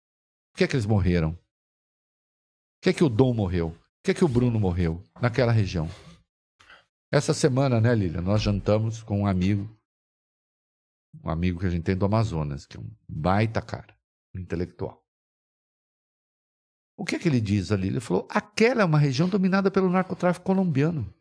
Por 0.53 0.59
que 0.59 0.65
é 0.65 0.69
que 0.69 0.77
eles 0.77 0.87
morreram? 0.87 1.33
Por 1.33 2.83
que 2.83 2.91
é 2.91 2.93
que 2.93 3.05
o 3.05 3.09
Dom 3.09 3.33
morreu? 3.33 3.75
Que 4.03 4.11
é 4.11 4.15
que 4.15 4.25
o 4.25 4.29
Bruno 4.29 4.59
morreu 4.59 5.03
naquela 5.21 5.53
região? 5.53 5.87
Essa 7.13 7.33
semana, 7.35 7.81
né, 7.81 7.95
Lília, 7.95 8.21
nós 8.21 8.43
jantamos 8.43 9.03
com 9.03 9.21
um 9.21 9.27
amigo, 9.27 9.69
um 11.23 11.31
amigo 11.31 11.61
que 11.61 11.67
a 11.67 11.71
gente 11.71 11.85
tem 11.85 11.97
do 11.97 12.05
Amazonas, 12.07 12.67
que 12.67 12.77
é 12.77 12.81
um 12.81 12.91
baita 13.09 13.61
cara, 13.63 13.97
um 14.35 14.41
intelectual. 14.41 15.01
O 16.97 17.05
que 17.05 17.17
é 17.17 17.19
que 17.19 17.29
ele 17.29 17.41
diz 17.41 17.71
ali? 17.71 17.89
Ele 17.89 18.01
falou: 18.01 18.27
aquela 18.31 18.83
é 18.83 18.85
uma 18.85 18.99
região 18.99 19.29
dominada 19.29 19.71
pelo 19.71 19.91
narcotráfico 19.91 20.45
colombiano. 20.47 21.13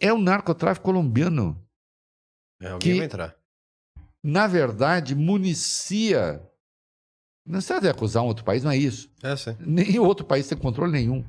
É 0.00 0.12
o 0.12 0.18
narcotráfico 0.18 0.84
colombiano. 0.84 1.60
É, 2.60 2.68
alguém 2.68 2.92
Que- 2.92 2.98
vai 2.98 3.06
entrar. 3.06 3.36
Na 4.22 4.46
verdade, 4.46 5.14
municia. 5.14 6.40
Não 7.46 7.60
se 7.60 7.72
deve 7.74 7.88
acusar 7.88 8.22
um 8.22 8.26
outro 8.26 8.44
país, 8.44 8.64
não 8.64 8.70
é 8.70 8.76
isso. 8.76 9.10
É, 9.22 9.36
sim. 9.36 9.56
Nem 9.60 9.98
outro 9.98 10.24
país 10.24 10.48
tem 10.48 10.56
controle 10.56 10.92
nenhum. 10.92 11.24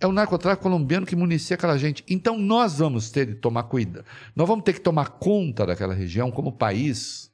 É 0.00 0.06
o 0.06 0.12
narcotráfico 0.12 0.64
colombiano 0.64 1.06
que 1.06 1.14
municia 1.14 1.54
aquela 1.54 1.78
gente. 1.78 2.04
Então 2.08 2.36
nós 2.36 2.78
vamos 2.78 3.10
ter 3.10 3.26
que 3.26 3.34
tomar 3.36 3.64
cuidado. 3.64 4.04
Nós 4.34 4.48
vamos 4.48 4.64
ter 4.64 4.72
que 4.72 4.80
tomar 4.80 5.10
conta 5.10 5.64
daquela 5.64 5.94
região 5.94 6.32
como 6.32 6.50
país, 6.50 7.30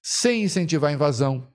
sem 0.00 0.44
incentivar 0.44 0.90
a 0.90 0.94
invasão, 0.94 1.48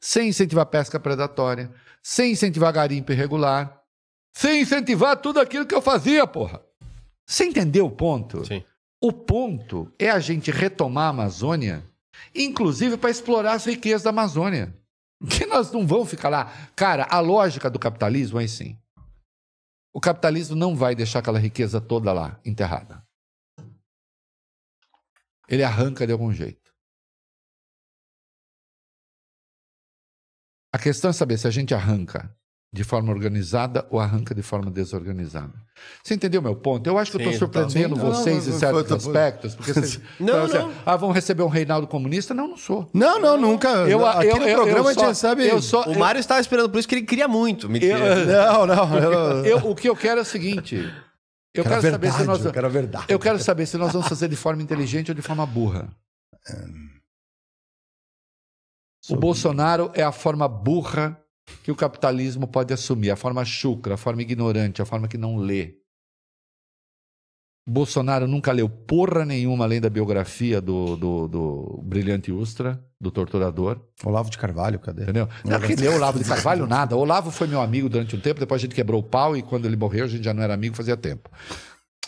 sem 0.00 0.28
incentivar 0.28 0.62
a 0.62 0.66
pesca 0.66 1.00
predatória, 1.00 1.72
sem 2.00 2.32
incentivar 2.32 2.72
garimpo 2.72 3.10
irregular, 3.10 3.82
sem 4.32 4.62
incentivar 4.62 5.16
tudo 5.16 5.40
aquilo 5.40 5.66
que 5.66 5.74
eu 5.74 5.82
fazia, 5.82 6.24
porra. 6.24 6.62
Você 7.26 7.44
entendeu 7.44 7.86
o 7.86 7.90
ponto? 7.90 8.44
Sim. 8.44 8.62
O 9.00 9.12
ponto 9.12 9.92
é 9.98 10.10
a 10.10 10.20
gente 10.20 10.52
retomar 10.52 11.06
a 11.06 11.10
Amazônia, 11.10 11.84
inclusive 12.34 12.96
para 12.96 13.10
explorar 13.10 13.52
as 13.52 13.64
riquezas 13.64 14.02
da 14.02 14.10
Amazônia. 14.10 14.76
Que 15.30 15.46
nós 15.46 15.70
não 15.70 15.86
vamos 15.86 16.10
ficar 16.10 16.28
lá. 16.28 16.52
Cara, 16.74 17.06
a 17.08 17.20
lógica 17.20 17.70
do 17.70 17.78
capitalismo 17.78 18.40
é 18.40 18.44
assim. 18.44 18.76
O 19.94 20.00
capitalismo 20.00 20.56
não 20.56 20.74
vai 20.74 20.94
deixar 20.94 21.20
aquela 21.20 21.38
riqueza 21.38 21.80
toda 21.80 22.12
lá, 22.12 22.40
enterrada. 22.44 23.06
Ele 25.48 25.62
arranca 25.62 26.06
de 26.06 26.12
algum 26.12 26.32
jeito. 26.32 26.72
A 30.72 30.78
questão 30.78 31.10
é 31.10 31.12
saber 31.12 31.38
se 31.38 31.46
a 31.46 31.50
gente 31.50 31.74
arranca 31.74 32.34
de 32.74 32.84
forma 32.84 33.12
organizada 33.12 33.86
ou 33.90 34.00
arranca 34.00 34.34
de 34.34 34.40
forma 34.42 34.70
desorganizada. 34.70 35.52
Você 36.02 36.14
entendeu 36.14 36.40
meu 36.40 36.56
ponto? 36.56 36.86
Eu 36.86 36.96
acho 36.96 37.10
que 37.10 37.18
eu 37.18 37.20
estou 37.20 37.38
surpreendendo 37.38 37.94
vocês 37.96 38.44
Sim, 38.44 38.48
em 38.50 38.52
não, 38.52 38.58
certos 38.58 38.86
foi- 38.88 38.96
aspectos. 38.96 39.54
Porque 39.54 39.72
vocês, 39.74 40.00
Não, 40.18 40.40
você, 40.48 40.58
não. 40.58 40.72
Ah, 40.86 40.96
vão 40.96 41.10
receber 41.12 41.42
um 41.42 41.48
Reinaldo 41.48 41.86
comunista? 41.86 42.32
Não, 42.32 42.48
não 42.48 42.56
sou. 42.56 42.88
Não, 42.94 43.20
não, 43.20 43.36
nunca. 43.36 43.68
Eu- 43.68 44.06
Aqui 44.06 44.28
eu- 44.28 44.36
no 44.38 44.48
eu- 44.48 44.56
programa 44.56 44.78
eu 44.80 44.88
a 44.88 44.92
gente 44.92 45.00
só- 45.02 45.08
recebe. 45.08 45.46
eu 45.46 45.60
só- 45.60 45.82
O 45.82 45.98
Mário 45.98 46.18
estava 46.18 46.40
esperando 46.40 46.70
por 46.70 46.78
isso 46.78 46.88
que 46.88 46.94
ele 46.94 47.02
queria 47.06 47.28
muito. 47.28 47.68
Mentira. 47.68 47.98
Eu- 47.98 48.26
Não, 48.66 48.66
não. 48.66 48.98
Eu, 48.98 49.44
Eu- 49.44 49.70
o 49.70 49.74
que 49.74 49.88
eu 49.88 49.94
quero 49.96 50.20
é 50.20 50.22
o 50.22 50.26
seguinte. 50.26 50.76
Eu 51.54 51.64
quero, 51.64 51.80
quero 51.82 51.92
saber 51.92 52.10
se 52.10 52.16
verdade, 52.18 52.38
nós. 52.38 52.46
eu 52.46 52.52
quero 52.52 52.66
a 52.66 52.70
verdade. 52.70 53.04
Eu 53.10 53.18
quero 53.18 53.38
saber 53.38 53.66
se 53.66 53.76
nós 53.76 53.92
vamos 53.92 54.08
fazer 54.08 54.28
de 54.28 54.36
forma 54.36 54.62
inteligente 54.62 55.10
ou 55.10 55.14
de 55.14 55.20
forma 55.20 55.44
burra. 55.44 55.90
O 59.10 59.16
Bolsonaro 59.16 59.90
é 59.94 60.02
a 60.02 60.12
forma 60.12 60.48
burra 60.48 61.18
que 61.62 61.70
o 61.70 61.76
capitalismo 61.76 62.46
pode 62.46 62.72
assumir, 62.72 63.10
a 63.10 63.16
forma 63.16 63.44
chucra, 63.44 63.94
a 63.94 63.96
forma 63.96 64.22
ignorante, 64.22 64.82
a 64.82 64.84
forma 64.84 65.08
que 65.08 65.18
não 65.18 65.36
lê. 65.36 65.76
Bolsonaro 67.68 68.26
nunca 68.26 68.50
leu 68.50 68.68
porra 68.68 69.24
nenhuma 69.24 69.64
além 69.64 69.80
da 69.80 69.88
biografia 69.88 70.60
do, 70.60 70.96
do, 70.96 71.28
do 71.28 71.80
Brilhante 71.84 72.32
Ustra, 72.32 72.84
do 73.00 73.10
torturador. 73.10 73.80
Olavo 74.04 74.30
de 74.30 74.36
Carvalho, 74.36 74.80
cadê? 74.80 75.04
Entendeu? 75.04 75.28
Não, 75.44 75.60
que 75.60 75.76
leu 75.76 75.94
Olavo 75.94 76.18
de 76.18 76.24
Carvalho, 76.24 76.66
nada. 76.66 76.96
Olavo 76.96 77.30
foi 77.30 77.46
meu 77.46 77.60
amigo 77.60 77.88
durante 77.88 78.16
um 78.16 78.20
tempo, 78.20 78.40
depois 78.40 78.60
a 78.60 78.62
gente 78.62 78.74
quebrou 78.74 79.00
o 79.00 79.04
pau 79.04 79.36
e 79.36 79.42
quando 79.42 79.66
ele 79.66 79.76
morreu 79.76 80.04
a 80.04 80.08
gente 80.08 80.24
já 80.24 80.34
não 80.34 80.42
era 80.42 80.54
amigo 80.54 80.74
fazia 80.74 80.96
tempo. 80.96 81.30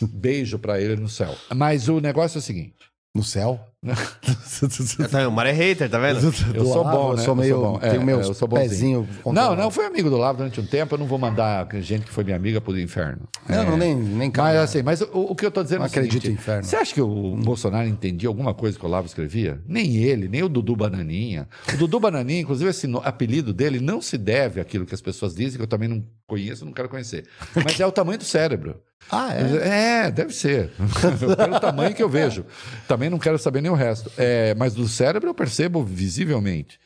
Beijo 0.01 0.59
pra 0.59 0.79
ele 0.79 0.97
no 0.97 1.07
céu. 1.07 1.33
Mas 1.55 1.87
o 1.87 2.01
negócio 2.01 2.37
é 2.37 2.39
o 2.39 2.41
seguinte. 2.41 2.75
No 3.15 3.23
céu? 3.23 3.57
É, 5.13 5.27
o 5.27 5.31
Mário 5.31 5.49
é 5.49 5.53
hater, 5.53 5.89
tá 5.89 5.99
vendo? 5.99 6.33
Eu 6.53 6.65
sou 6.65 6.83
bom, 6.83 7.11
Eu 7.11 7.17
né? 7.17 7.23
sou 7.23 7.31
Eu 7.33 7.35
meio. 7.35 7.55
sou 7.55 7.63
bom. 7.73 7.79
É, 7.81 7.89
tenho 7.89 8.03
meus 8.05 8.25
é, 8.25 8.29
eu 8.29 8.33
sou 8.33 8.47
pezinho. 8.47 9.07
Não, 9.25 9.55
não, 9.55 9.69
fui 9.69 9.85
amigo 9.85 10.09
do 10.09 10.15
Olavo 10.15 10.37
durante 10.37 10.59
um 10.61 10.65
tempo, 10.65 10.95
eu 10.95 10.99
não 10.99 11.05
vou 11.05 11.19
mandar 11.19 11.67
gente 11.81 12.05
que 12.05 12.11
foi 12.11 12.23
minha 12.23 12.35
amiga 12.37 12.61
pro 12.61 12.77
inferno. 12.79 13.23
Não, 13.47 13.63
não, 13.71 13.77
nem, 13.77 13.93
nem 13.95 14.27
Mas 14.29 14.31
cabe. 14.31 14.57
assim, 14.57 14.81
mas 14.81 15.01
o, 15.01 15.07
o 15.13 15.35
que 15.35 15.45
eu 15.45 15.51
tô 15.51 15.61
dizendo 15.61 15.79
Não 15.79 15.85
é 15.85 15.89
o 15.89 15.91
seguinte, 15.91 16.07
acredito 16.07 16.27
no 16.29 16.33
inferno. 16.39 16.63
Você 16.63 16.75
acha 16.77 16.93
que 16.93 17.01
o 17.01 17.35
Bolsonaro 17.35 17.87
entendia 17.87 18.29
alguma 18.29 18.53
coisa 18.53 18.77
que 18.79 18.85
o 18.85 18.87
Olavo 18.87 19.07
escrevia? 19.07 19.59
Nem 19.67 19.97
ele, 19.97 20.27
nem 20.29 20.41
o 20.41 20.49
Dudu 20.49 20.75
Bananinha. 20.75 21.47
O 21.73 21.77
Dudu 21.77 21.99
Bananinha, 21.99 22.39
inclusive, 22.41 22.69
esse 22.69 22.87
apelido 23.03 23.53
dele 23.53 23.79
não 23.79 24.01
se 24.01 24.17
deve 24.17 24.61
àquilo 24.61 24.85
que 24.85 24.95
as 24.95 25.01
pessoas 25.01 25.35
dizem, 25.35 25.57
que 25.57 25.63
eu 25.63 25.67
também 25.67 25.89
não 25.89 26.03
conheço, 26.25 26.65
não 26.65 26.71
quero 26.71 26.87
conhecer. 26.89 27.25
Mas 27.63 27.79
é 27.79 27.85
o 27.85 27.91
tamanho 27.91 28.17
do 28.17 28.25
cérebro. 28.25 28.77
Ah, 29.11 29.29
é? 29.35 30.05
É, 30.07 30.11
deve 30.11 30.33
ser. 30.33 30.71
Pelo 31.37 31.59
tamanho 31.59 31.93
que 31.93 32.01
eu 32.01 32.09
vejo. 32.09 32.43
Também 32.87 33.07
não 33.07 33.19
quero 33.19 33.37
saber 33.37 33.61
nem 33.61 33.71
o 33.75 33.77
resto. 33.77 34.11
É, 34.17 34.53
mas 34.55 34.73
do 34.73 34.87
cérebro 34.87 35.29
eu 35.29 35.35
percebo 35.35 35.83
visivelmente. 35.83 36.79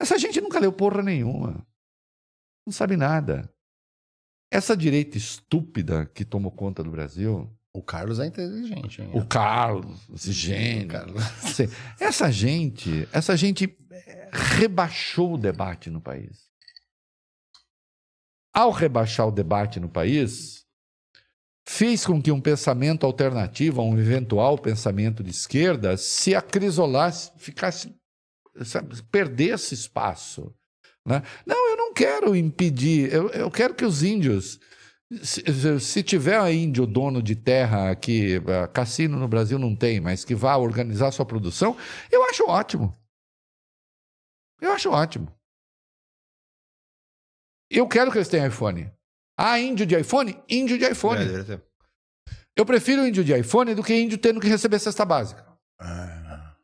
Essa 0.00 0.18
gente 0.18 0.40
nunca 0.40 0.58
leu 0.58 0.72
porra 0.72 1.02
nenhuma. 1.02 1.66
Não 2.66 2.72
sabe 2.72 2.96
nada. 2.96 3.52
Essa 4.52 4.76
direita 4.76 5.16
estúpida 5.16 6.06
que 6.06 6.24
tomou 6.24 6.50
conta 6.50 6.82
do 6.82 6.90
Brasil, 6.90 7.48
O 7.72 7.82
Carlos 7.82 8.18
é 8.18 8.26
inteligente, 8.26 9.00
hein? 9.00 9.10
o 9.14 9.24
Carlos, 9.24 10.00
esse 10.12 10.32
gênio. 10.32 10.88
Carlos. 10.88 11.22
Essa 12.00 12.30
gente, 12.32 13.08
essa 13.12 13.36
gente 13.36 13.76
eh, 13.90 14.30
rebaixou 14.32 15.34
o 15.34 15.38
debate 15.38 15.88
no 15.90 16.00
país. 16.00 16.50
Ao 18.52 18.70
rebaixar 18.72 19.28
o 19.28 19.30
debate 19.30 19.78
no 19.78 19.88
país, 19.88 20.66
fez 21.68 22.04
com 22.04 22.20
que 22.20 22.32
um 22.32 22.40
pensamento 22.40 23.06
alternativo 23.06 23.80
a 23.80 23.84
um 23.84 23.98
eventual 23.98 24.58
pensamento 24.58 25.22
de 25.22 25.30
esquerda 25.30 25.96
se 25.96 26.34
acrisolasse, 26.34 27.30
ficasse, 27.38 27.94
sabe, 28.64 29.00
perdesse 29.04 29.74
espaço. 29.74 30.54
né? 31.06 31.22
Não, 31.46 31.70
eu 31.70 31.76
não 31.76 31.92
quero 31.94 32.34
impedir, 32.34 33.12
eu, 33.12 33.28
eu 33.30 33.50
quero 33.50 33.74
que 33.74 33.84
os 33.84 34.02
índios. 34.02 34.58
Se, 35.24 35.42
se- 35.80 36.04
tiver 36.04 36.38
índio 36.52 36.86
dono 36.86 37.20
de 37.20 37.34
terra 37.34 37.96
que 37.96 38.40
cassino 38.72 39.18
no 39.18 39.26
Brasil 39.26 39.58
não 39.58 39.74
tem, 39.74 39.98
mas 40.00 40.24
que 40.24 40.36
vá 40.36 40.56
organizar 40.56 41.10
sua 41.10 41.26
produção, 41.26 41.76
eu 42.12 42.22
acho 42.28 42.44
ótimo. 42.46 42.96
Eu 44.60 44.70
acho 44.70 44.88
ótimo. 44.90 45.34
Eu 47.68 47.88
quero 47.88 48.12
que 48.12 48.18
eles 48.18 48.28
tenham 48.28 48.46
iPhone. 48.46 48.88
Ah, 49.42 49.58
índio 49.58 49.86
de 49.86 49.98
iPhone? 49.98 50.38
Índio 50.48 50.76
de 50.78 50.84
iPhone. 50.84 51.24
É. 51.24 51.60
Eu 52.54 52.66
prefiro 52.66 53.06
índio 53.06 53.24
de 53.24 53.34
iPhone 53.34 53.74
do 53.74 53.82
que 53.82 53.94
índio 53.94 54.18
tendo 54.18 54.38
que 54.40 54.46
receber 54.48 54.78
cesta 54.78 55.04
básica. 55.04 55.46
Ah, 55.80 56.54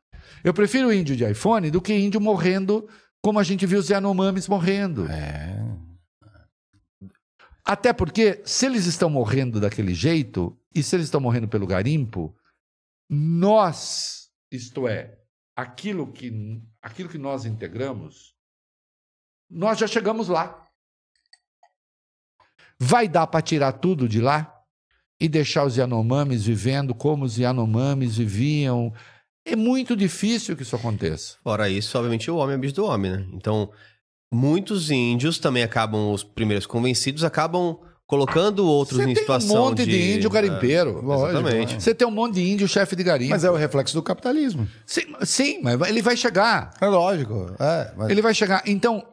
Eu 0.45 0.53
prefiro 0.53 0.93
índio 0.93 1.17
de 1.17 1.25
iPhone 1.25 1.71
do 1.71 1.81
que 1.81 1.95
índio 1.95 2.21
morrendo 2.21 2.89
como 3.23 3.39
a 3.39 3.43
gente 3.43 3.65
viu 3.67 3.79
os 3.79 3.89
Yanomamis 3.89 4.47
morrendo. 4.47 5.07
é. 5.11 5.57
Até 7.65 7.93
porque, 7.93 8.43
se 8.45 8.65
eles 8.67 8.87
estão 8.87 9.11
morrendo 9.11 9.59
daquele 9.59 9.93
jeito, 9.93 10.57
e 10.73 10.85
se 10.85 10.95
eles 10.95 11.07
estão 11.07 11.21
morrendo 11.21 11.49
pelo 11.49 11.67
garimpo, 11.67 12.33
nós, 13.11 14.31
isto 14.53 14.87
é, 14.87 15.19
aquilo 15.57 16.13
que, 16.13 16.63
aquilo 16.81 17.09
que 17.09 17.19
nós 17.19 17.45
integramos, 17.45 18.37
nós 19.51 19.79
já 19.79 19.89
chegamos 19.89 20.29
lá. 20.29 20.66
Vai 22.79 23.09
dar 23.09 23.27
para 23.27 23.41
tirar 23.41 23.73
tudo 23.73 24.09
de 24.09 24.21
lá 24.21 24.53
e 25.21 25.29
deixar 25.29 25.65
os 25.65 25.77
Yanomamis 25.77 26.45
vivendo 26.45 26.95
como 26.95 27.25
os 27.25 27.39
Yanomamis 27.39 28.17
viviam? 28.17 28.93
É 29.45 29.57
muito 29.57 29.97
difícil 29.97 30.57
que 30.57 30.63
isso 30.63 30.77
aconteça. 30.77 31.37
Fora 31.43 31.69
isso, 31.69 31.97
obviamente, 31.97 32.31
o 32.31 32.37
homem 32.37 32.57
é 32.57 32.59
bicho 32.59 32.75
do 32.75 32.85
homem, 32.85 33.13
né? 33.13 33.27
Então, 33.33 33.71
muitos 34.33 34.91
índios 34.91 35.39
também 35.39 35.63
acabam, 35.63 36.13
os 36.13 36.25
primeiros 36.25 36.67
convencidos, 36.67 37.25
acabam 37.25 37.79
colocando 38.07 38.67
outros 38.67 38.99
Você 38.99 39.05
em 39.05 39.15
tem 39.15 39.17
situação 39.17 39.57
um 39.57 39.69
monte 39.69 39.85
de, 39.85 40.15
índio 40.15 40.31
garimpeiro. 40.31 41.01
Lógico, 41.01 41.39
Exatamente. 41.39 41.75
é. 41.75 41.81
Você 41.81 41.95
tem 41.95 42.07
um 42.07 42.11
monte 42.11 42.35
de 42.35 42.43
índio 42.43 42.69
chefe 42.69 42.95
de 42.95 43.03
garimpo. 43.03 43.31
Mas 43.31 43.45
é 43.45 43.51
o 43.51 43.57
reflexo 43.57 43.95
do 43.95 44.03
capitalismo. 44.03 44.69
Sim, 44.85 45.03
sim, 45.23 45.61
mas 45.63 45.81
ele 45.89 46.03
vai 46.03 46.17
chegar. 46.17 46.73
É 46.81 46.87
lógico. 46.87 47.55
É, 47.59 47.93
mas... 47.97 48.11
Ele 48.11 48.23
vai 48.23 48.35
chegar. 48.35 48.63
Então, 48.67 49.05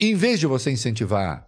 em 0.00 0.14
vez 0.14 0.38
de 0.38 0.46
você 0.46 0.70
incentivar 0.70 1.46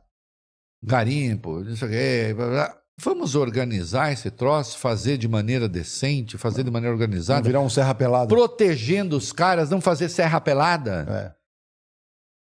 garimpo, 0.83 1.61
não 1.61 1.77
sei 1.77 1.89
o 1.89 1.91
quê, 1.91 2.35
blá, 2.35 2.49
blá, 2.49 2.79
vamos 3.01 3.35
organizar 3.35 4.13
esse 4.13 4.31
troço, 4.31 4.79
fazer 4.79 5.19
de 5.19 5.29
maneira 5.29 5.69
decente, 5.69 6.39
fazer 6.39 6.63
de 6.63 6.71
maneira 6.71 6.95
organizada, 6.95 7.47
virar 7.47 7.61
um 7.61 7.69
serra 7.69 7.95
pelado. 7.95 8.35
protegendo 8.35 9.17
os 9.17 9.33
caras, 9.33 9.71
não 9.71 9.81
fazer 9.81 10.09
serra 10.09 10.41
pelada. 10.41 11.33
É. 11.33 11.37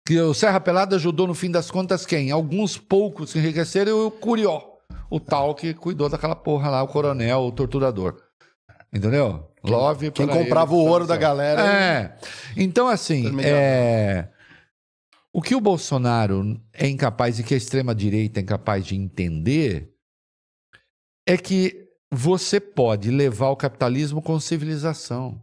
Que 0.06 0.20
o 0.20 0.32
Serra 0.32 0.60
Pelada 0.60 0.94
ajudou, 0.94 1.26
no 1.26 1.34
fim 1.34 1.50
das 1.50 1.68
contas, 1.68 2.06
quem? 2.06 2.30
Alguns 2.30 2.78
poucos 2.78 3.30
se 3.30 3.40
enriqueceram 3.40 3.90
e 3.90 4.06
o 4.06 4.10
Curió, 4.12 4.62
o 5.10 5.18
tal 5.18 5.52
que 5.52 5.74
cuidou 5.74 6.08
daquela 6.08 6.36
porra 6.36 6.70
lá, 6.70 6.80
o 6.80 6.86
coronel, 6.86 7.40
o 7.40 7.50
torturador. 7.50 8.14
Entendeu? 8.92 9.50
Love 9.64 10.12
Quem 10.12 10.28
comprava 10.28 10.72
ele, 10.74 10.80
o 10.80 10.84
ouro 10.84 11.08
da 11.08 11.16
galera. 11.16 11.60
É. 11.60 12.16
Então, 12.56 12.86
assim, 12.86 13.34
é... 13.42 14.28
o 15.36 15.42
que 15.42 15.54
o 15.54 15.60
Bolsonaro 15.60 16.58
é 16.72 16.88
incapaz 16.88 17.38
e 17.38 17.44
que 17.44 17.52
a 17.52 17.58
extrema-direita 17.58 18.40
é 18.40 18.42
incapaz 18.42 18.86
de 18.86 18.96
entender 18.96 19.94
é 21.28 21.36
que 21.36 21.90
você 22.10 22.58
pode 22.58 23.10
levar 23.10 23.50
o 23.50 23.56
capitalismo 23.56 24.22
com 24.22 24.40
civilização. 24.40 25.42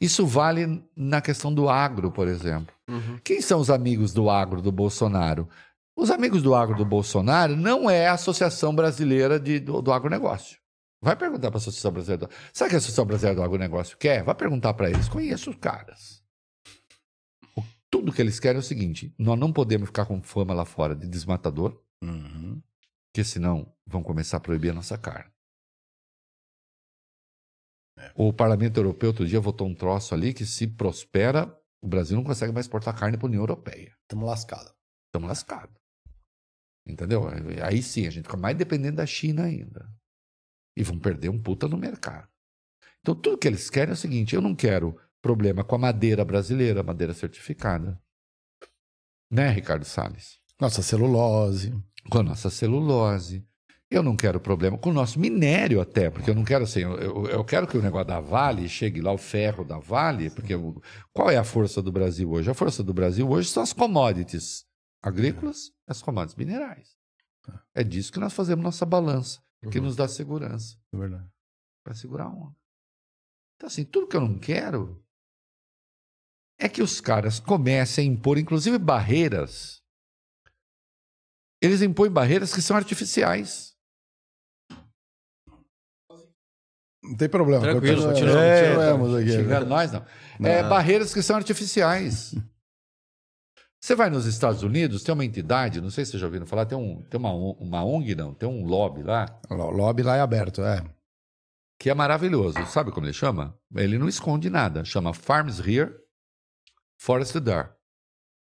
Isso 0.00 0.26
vale 0.26 0.82
na 0.96 1.20
questão 1.20 1.52
do 1.52 1.68
agro, 1.68 2.10
por 2.10 2.26
exemplo. 2.26 2.74
Uhum. 2.88 3.18
Quem 3.22 3.42
são 3.42 3.60
os 3.60 3.68
amigos 3.68 4.14
do 4.14 4.30
agro 4.30 4.62
do 4.62 4.72
Bolsonaro? 4.72 5.46
Os 5.94 6.10
amigos 6.10 6.42
do 6.42 6.54
agro 6.54 6.78
do 6.78 6.86
Bolsonaro 6.86 7.54
não 7.54 7.90
é 7.90 8.08
a 8.08 8.14
Associação 8.14 8.74
Brasileira 8.74 9.38
de, 9.38 9.60
do, 9.60 9.82
do 9.82 9.92
Agronegócio. 9.92 10.58
Vai 11.02 11.16
perguntar 11.16 11.50
para 11.50 11.58
a 11.58 11.60
Associação 11.60 11.92
Brasileira 11.92 12.26
do 12.26 12.32
Sabe 12.50 12.68
o 12.68 12.70
que 12.70 12.76
a 12.76 12.78
Associação 12.78 13.04
Brasileira 13.04 13.38
do 13.38 13.44
Agronegócio 13.44 13.98
quer? 13.98 14.24
Vai 14.24 14.34
perguntar 14.34 14.72
para 14.72 14.88
eles. 14.88 15.06
Conheço 15.06 15.50
os 15.50 15.56
caras. 15.56 16.23
Tudo 17.94 18.12
que 18.12 18.20
eles 18.20 18.40
querem 18.40 18.56
é 18.56 18.58
o 18.58 18.62
seguinte: 18.62 19.14
nós 19.16 19.38
não 19.38 19.52
podemos 19.52 19.86
ficar 19.86 20.04
com 20.04 20.20
fama 20.20 20.52
lá 20.52 20.64
fora 20.64 20.96
de 20.96 21.06
desmatador, 21.06 21.80
Uhum. 22.02 22.60
porque 23.06 23.22
senão 23.22 23.72
vão 23.86 24.02
começar 24.02 24.38
a 24.38 24.40
proibir 24.40 24.70
a 24.70 24.74
nossa 24.74 24.98
carne. 24.98 25.32
O 28.16 28.32
Parlamento 28.32 28.78
Europeu 28.78 29.10
outro 29.10 29.24
dia 29.24 29.38
votou 29.40 29.68
um 29.68 29.74
troço 29.76 30.12
ali 30.12 30.34
que 30.34 30.44
se 30.44 30.66
prospera, 30.66 31.56
o 31.80 31.86
Brasil 31.86 32.16
não 32.16 32.24
consegue 32.24 32.52
mais 32.52 32.66
exportar 32.66 32.98
carne 32.98 33.16
para 33.16 33.26
a 33.26 33.28
União 33.28 33.42
Europeia. 33.42 33.96
Estamos 34.02 34.26
lascados. 34.26 34.74
Estamos 35.06 35.28
lascados. 35.28 35.76
Entendeu? 36.84 37.28
Aí 37.64 37.80
sim, 37.80 38.08
a 38.08 38.10
gente 38.10 38.24
fica 38.24 38.36
mais 38.36 38.56
dependente 38.56 38.96
da 38.96 39.06
China 39.06 39.44
ainda. 39.44 39.88
E 40.76 40.82
vão 40.82 40.98
perder 40.98 41.28
um 41.28 41.40
puta 41.40 41.68
no 41.68 41.78
mercado. 41.78 42.28
Então, 43.00 43.14
tudo 43.14 43.38
que 43.38 43.46
eles 43.46 43.70
querem 43.70 43.90
é 43.90 43.94
o 43.94 43.96
seguinte: 43.96 44.34
eu 44.34 44.42
não 44.42 44.56
quero 44.56 45.00
problema 45.24 45.64
com 45.64 45.74
a 45.74 45.78
madeira 45.78 46.22
brasileira, 46.22 46.82
madeira 46.82 47.14
certificada. 47.14 47.98
Né, 49.30 49.48
Ricardo 49.48 49.84
Salles? 49.86 50.38
Nossa 50.60 50.82
celulose. 50.82 51.72
Com 52.10 52.18
a 52.18 52.22
nossa 52.22 52.50
celulose. 52.50 53.42
Eu 53.90 54.02
não 54.02 54.16
quero 54.16 54.38
problema 54.38 54.76
com 54.76 54.90
o 54.90 54.92
nosso 54.92 55.18
minério 55.18 55.80
até, 55.80 56.10
porque 56.10 56.28
eu 56.28 56.34
não 56.34 56.44
quero 56.44 56.64
assim, 56.64 56.80
eu, 56.80 57.26
eu- 57.26 57.44
quero 57.44 57.66
que 57.66 57.78
o 57.78 57.82
negócio 57.82 58.06
da 58.08 58.20
Vale 58.20 58.68
chegue 58.68 59.00
lá, 59.00 59.12
o 59.12 59.18
ferro 59.18 59.64
da 59.64 59.78
Vale, 59.78 60.28
porque 60.30 60.54
o- 60.54 60.80
qual 61.12 61.30
é 61.30 61.36
a 61.38 61.44
força 61.44 61.80
do 61.80 61.90
Brasil 61.92 62.30
hoje? 62.30 62.50
A 62.50 62.54
força 62.54 62.82
do 62.82 62.92
Brasil 62.92 63.28
hoje 63.30 63.48
são 63.48 63.62
as 63.62 63.72
commodities 63.72 64.66
agrícolas 65.02 65.68
e 65.68 65.72
as 65.92 66.02
commodities 66.02 66.36
minerais. 66.36 66.96
É 67.74 67.82
disso 67.84 68.12
que 68.12 68.18
nós 68.20 68.32
fazemos 68.32 68.62
nossa 68.64 68.84
balança, 68.84 69.40
que 69.70 69.78
Uhum. 69.78 69.84
nos 69.86 69.96
dá 69.96 70.06
segurança, 70.08 70.76
É 70.92 70.96
verdade. 70.96 71.28
para 71.84 71.94
segurar 71.94 72.24
a 72.24 72.30
onda. 72.30 72.56
Então 73.56 73.68
assim, 73.68 73.84
tudo 73.84 74.08
que 74.08 74.16
eu 74.16 74.20
não 74.20 74.38
quero 74.38 75.03
é 76.58 76.68
que 76.68 76.82
os 76.82 77.00
caras 77.00 77.40
comecem 77.40 78.08
a 78.08 78.12
impor, 78.12 78.38
inclusive 78.38 78.78
barreiras. 78.78 79.82
Eles 81.62 81.82
impõem 81.82 82.10
barreiras 82.10 82.52
que 82.54 82.60
são 82.62 82.76
artificiais. 82.76 83.74
Não 87.02 87.16
tem 87.16 87.28
problema. 87.28 87.62
Tranquilo, 87.62 88.02
É, 88.02 88.06
continua. 88.06 88.34
continuamos 88.34 89.14
aqui. 89.14 89.30
Xingando 89.30 89.66
nós, 89.66 89.92
não. 89.92 90.04
É, 90.46 90.62
Não. 90.62 90.68
barreiras 90.70 91.12
que 91.12 91.22
são 91.22 91.36
artificiais. 91.36 92.34
Você 93.82 93.94
vai 93.94 94.08
nos 94.08 94.24
Estados 94.24 94.62
Unidos, 94.62 95.02
tem 95.02 95.12
uma 95.12 95.24
entidade, 95.26 95.78
não 95.82 95.90
sei 95.90 96.06
se 96.06 96.12
vocês 96.12 96.20
já 96.22 96.26
ouviram 96.26 96.46
falar, 96.46 96.64
tem, 96.64 96.76
um, 96.78 97.02
tem 97.02 97.20
uma, 97.20 97.32
uma 97.32 97.84
ONG, 97.84 98.14
não, 98.14 98.32
tem 98.32 98.48
um 98.48 98.64
lobby 98.64 99.02
lá, 99.02 99.38
O 99.50 99.54
lobby 99.54 100.02
lá 100.02 100.16
é 100.16 100.20
aberto, 100.20 100.62
é. 100.62 100.82
que 101.78 101.90
é 101.90 101.94
maravilhoso. 101.94 102.64
Sabe 102.66 102.90
como 102.90 103.04
ele 103.04 103.12
chama? 103.12 103.54
Ele 103.74 103.98
não 103.98 104.08
esconde 104.08 104.48
nada. 104.48 104.82
Chama 104.86 105.12
Farms 105.12 105.60
Here, 105.60 105.94
Forest 107.04 107.38
There. 107.42 107.68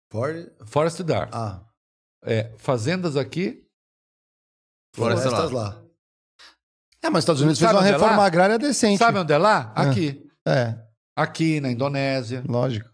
Pode. 0.09 0.49
Forest 0.67 1.03
There. 1.03 1.29
Ah, 1.33 1.65
É, 2.23 2.57
fazendas 2.59 3.17
aqui. 3.17 3.67
Floresta 4.95 5.29
florestas 5.31 5.51
lá. 5.51 5.69
lá. 5.71 5.85
É, 7.03 7.11
mas 7.11 7.19
os 7.19 7.25
Estados 7.25 7.43
Unidos 7.43 7.59
fez 7.59 7.71
uma 7.73 7.81
é 7.87 7.91
reforma 7.91 8.19
lá? 8.19 8.25
agrária 8.27 8.57
decente. 8.57 8.99
Sabe 8.99 9.19
onde 9.19 9.33
é 9.33 9.37
lá? 9.39 9.75
É. 9.77 9.81
Aqui. 9.81 10.31
É, 10.47 10.87
Aqui 11.17 11.61
na 11.61 11.73
Indonésia. 11.73 12.45
lógico. 12.49 12.89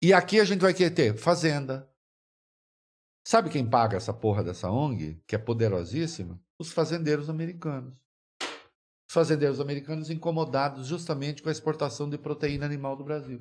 E 0.00 0.12
aqui 0.12 0.38
a 0.38 0.44
gente 0.44 0.60
vai 0.60 0.72
querer 0.72 0.92
ter 0.92 1.16
fazenda. 1.16 1.90
Sabe 3.26 3.50
quem 3.50 3.68
paga 3.68 3.96
essa 3.96 4.12
porra 4.14 4.44
dessa 4.44 4.70
ONG, 4.70 5.20
que 5.26 5.34
é 5.34 5.38
poderosíssima? 5.38 6.40
Os 6.56 6.70
fazendeiros 6.72 7.28
americanos. 7.28 7.94
Os 8.40 9.12
fazendeiros 9.12 9.58
americanos 9.60 10.08
incomodados 10.08 10.86
justamente 10.86 11.42
com 11.42 11.48
a 11.48 11.52
exportação 11.52 12.08
de 12.08 12.16
proteína 12.16 12.64
animal 12.64 12.96
do 12.96 13.02
Brasil. 13.04 13.40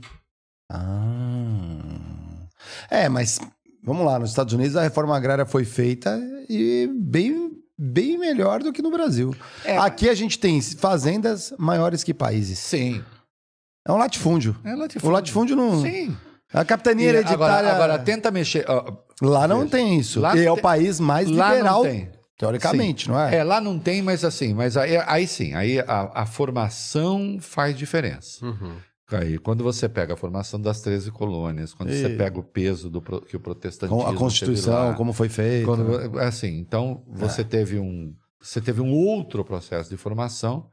Ah. 0.74 2.48
É, 2.90 3.10
mas 3.10 3.40
vamos 3.84 4.06
lá, 4.06 4.20
nos 4.20 4.30
Estados 4.30 4.54
Unidos 4.54 4.76
a 4.76 4.82
reforma 4.84 5.16
agrária 5.16 5.46
foi 5.46 5.66
feita 5.66 6.20
e 6.50 6.90
bem, 7.00 7.52
bem 7.78 8.18
melhor 8.18 8.62
do 8.62 8.72
que 8.74 8.82
no 8.82 8.92
Brasil. 8.92 9.36
É. 9.66 9.78
Aqui 9.78 10.10
a 10.10 10.14
gente 10.14 10.38
tem 10.40 10.62
fazendas 10.62 11.54
maiores 11.58 12.04
que 12.04 12.14
países. 12.14 12.60
Sim. 12.60 13.04
É 13.88 13.92
um 13.92 13.98
latifúndio. 13.98 14.56
É 14.64 14.74
O 14.74 14.78
latifúndio. 14.78 15.12
latifúndio 15.12 15.56
não. 15.56 15.82
Sim. 15.82 16.16
A 16.54 16.66
capitania 16.66 17.06
E 17.06 17.10
hereditária. 17.10 17.46
agora, 17.46 17.74
agora 17.74 18.00
tenta 18.00 18.30
mexer. 18.30 18.66
lá 19.22 19.48
não 19.48 19.60
veja, 19.62 19.72
tem 19.72 19.98
isso. 20.00 20.20
lá 20.20 20.36
e 20.36 20.46
é 20.46 20.52
o 20.52 20.56
tem- 20.56 20.64
país 20.64 21.00
mais 21.00 21.30
lá 21.30 21.54
liberal, 21.54 21.84
não 21.84 21.90
tem. 21.90 22.12
teoricamente, 22.38 23.08
não 23.10 23.18
é? 23.20 23.38
É, 23.38 23.44
lá 23.44 23.62
não 23.62 23.80
tem, 23.80 24.02
mas 24.02 24.26
assim, 24.26 24.54
mas 24.54 24.76
aí, 24.76 24.98
aí 25.08 25.26
sim, 25.26 25.54
aí 25.54 25.80
a, 25.80 26.12
a 26.14 26.26
formação 26.26 27.38
faz 27.40 27.76
diferença. 27.78 28.46
Uhum. 28.46 28.74
Quando 29.44 29.64
você 29.64 29.88
pega 29.90 30.14
a 30.14 30.18
formação 30.18 30.60
das 30.62 30.82
13 30.82 31.12
colônias, 31.12 31.74
quando 31.74 31.90
você 31.90 32.14
E- 32.14 32.18
pega 32.18 32.40
o 32.40 32.44
peso 32.44 32.90
do 32.90 33.02
que 33.02 33.36
o 33.36 33.40
protestantismo 33.40 34.06
a 34.08 34.16
Constituição, 34.16 34.90
lá, 34.90 34.94
como 34.96 35.12
foi 35.14 35.30
feito. 35.30 35.66
quando, 35.66 36.18
assim, 36.20 36.58
então 36.58 37.04
você 37.08 37.44
teve 37.44 37.80
um 37.80 38.16
você 38.40 38.60
teve 38.60 38.82
um 38.82 38.92
outro 38.92 39.46
processo 39.46 39.90
de 39.90 39.98
formação 39.98 40.72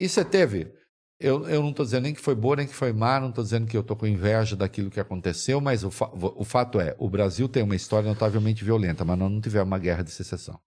e 0.00 0.08
você 0.08 0.24
teve 0.24 0.72
eu, 1.20 1.48
eu 1.48 1.62
não 1.62 1.70
estou 1.70 1.84
dizendo 1.84 2.02
nem 2.02 2.12
que 2.14 2.20
foi 2.20 2.34
boa 2.34 2.56
nem 2.56 2.66
que 2.66 2.74
foi 2.74 2.92
má, 2.92 3.18
não 3.20 3.28
estou 3.30 3.42
dizendo 3.44 3.66
que 3.66 3.76
eu 3.76 3.80
estou 3.80 3.96
com 3.96 4.06
inveja 4.06 4.56
daquilo 4.56 4.90
que 4.90 5.00
aconteceu, 5.00 5.60
mas 5.60 5.84
o, 5.84 5.90
fa- 5.90 6.10
o 6.12 6.44
fato 6.44 6.80
é, 6.80 6.94
o 6.98 7.08
Brasil 7.08 7.48
tem 7.48 7.62
uma 7.62 7.76
história 7.76 8.08
notavelmente 8.08 8.64
violenta, 8.64 9.04
mas 9.04 9.16
nós 9.18 9.30
não 9.30 9.40
tivemos 9.40 9.66
uma 9.68 9.78
guerra 9.78 10.02
de 10.02 10.10
secessão. 10.10 10.60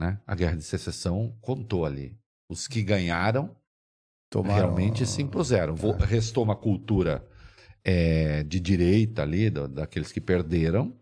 Né? 0.00 0.20
A 0.26 0.34
guerra 0.34 0.56
de 0.56 0.62
secessão 0.62 1.36
contou 1.40 1.84
ali. 1.84 2.16
Os 2.48 2.68
que 2.68 2.82
ganharam 2.82 3.54
Tomaram- 4.30 4.56
realmente 4.56 5.06
se 5.06 5.22
impuseram. 5.22 5.74
Vo- 5.74 5.92
Restou 5.92 6.44
uma 6.44 6.56
cultura 6.56 7.26
é, 7.84 8.42
de 8.42 8.60
direita 8.60 9.22
ali, 9.22 9.48
da- 9.48 9.66
daqueles 9.66 10.12
que 10.12 10.20
perderam, 10.20 10.94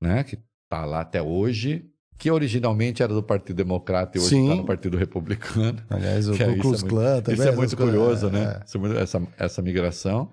né, 0.00 0.24
que 0.24 0.36
está 0.64 0.84
lá 0.84 1.00
até 1.02 1.22
hoje, 1.22 1.88
que 2.18 2.30
originalmente 2.30 3.02
era 3.02 3.12
do 3.14 3.22
Partido 3.22 3.56
Democrata 3.56 4.16
e 4.18 4.20
hoje 4.20 4.34
está 4.36 4.54
no 4.56 4.64
Partido 4.64 4.96
Republicano. 4.96 5.80
Aliás, 5.88 6.28
o 6.28 6.34
é 6.34 6.54
Ku 6.54 6.60
Klux 6.60 6.82
é 6.82 6.88
Klan 6.88 7.20
também. 7.20 7.34
Isso 7.34 7.42
é 7.42 7.46
essas 7.46 7.56
muito 7.56 7.76
curioso, 7.76 8.28
é, 8.28 8.30
né? 8.30 8.62
É 8.98 9.02
Essa, 9.02 9.22
essa 9.38 9.62
migração. 9.62 10.32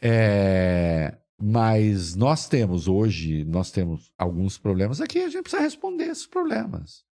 É, 0.00 1.16
mas 1.40 2.14
nós 2.14 2.48
temos 2.48 2.86
hoje, 2.86 3.44
nós 3.44 3.70
temos 3.70 4.12
alguns 4.18 4.58
problemas 4.58 5.00
aqui, 5.00 5.18
a 5.20 5.28
gente 5.28 5.42
precisa 5.42 5.62
responder 5.62 6.04
esses 6.04 6.26
problemas. 6.26 7.04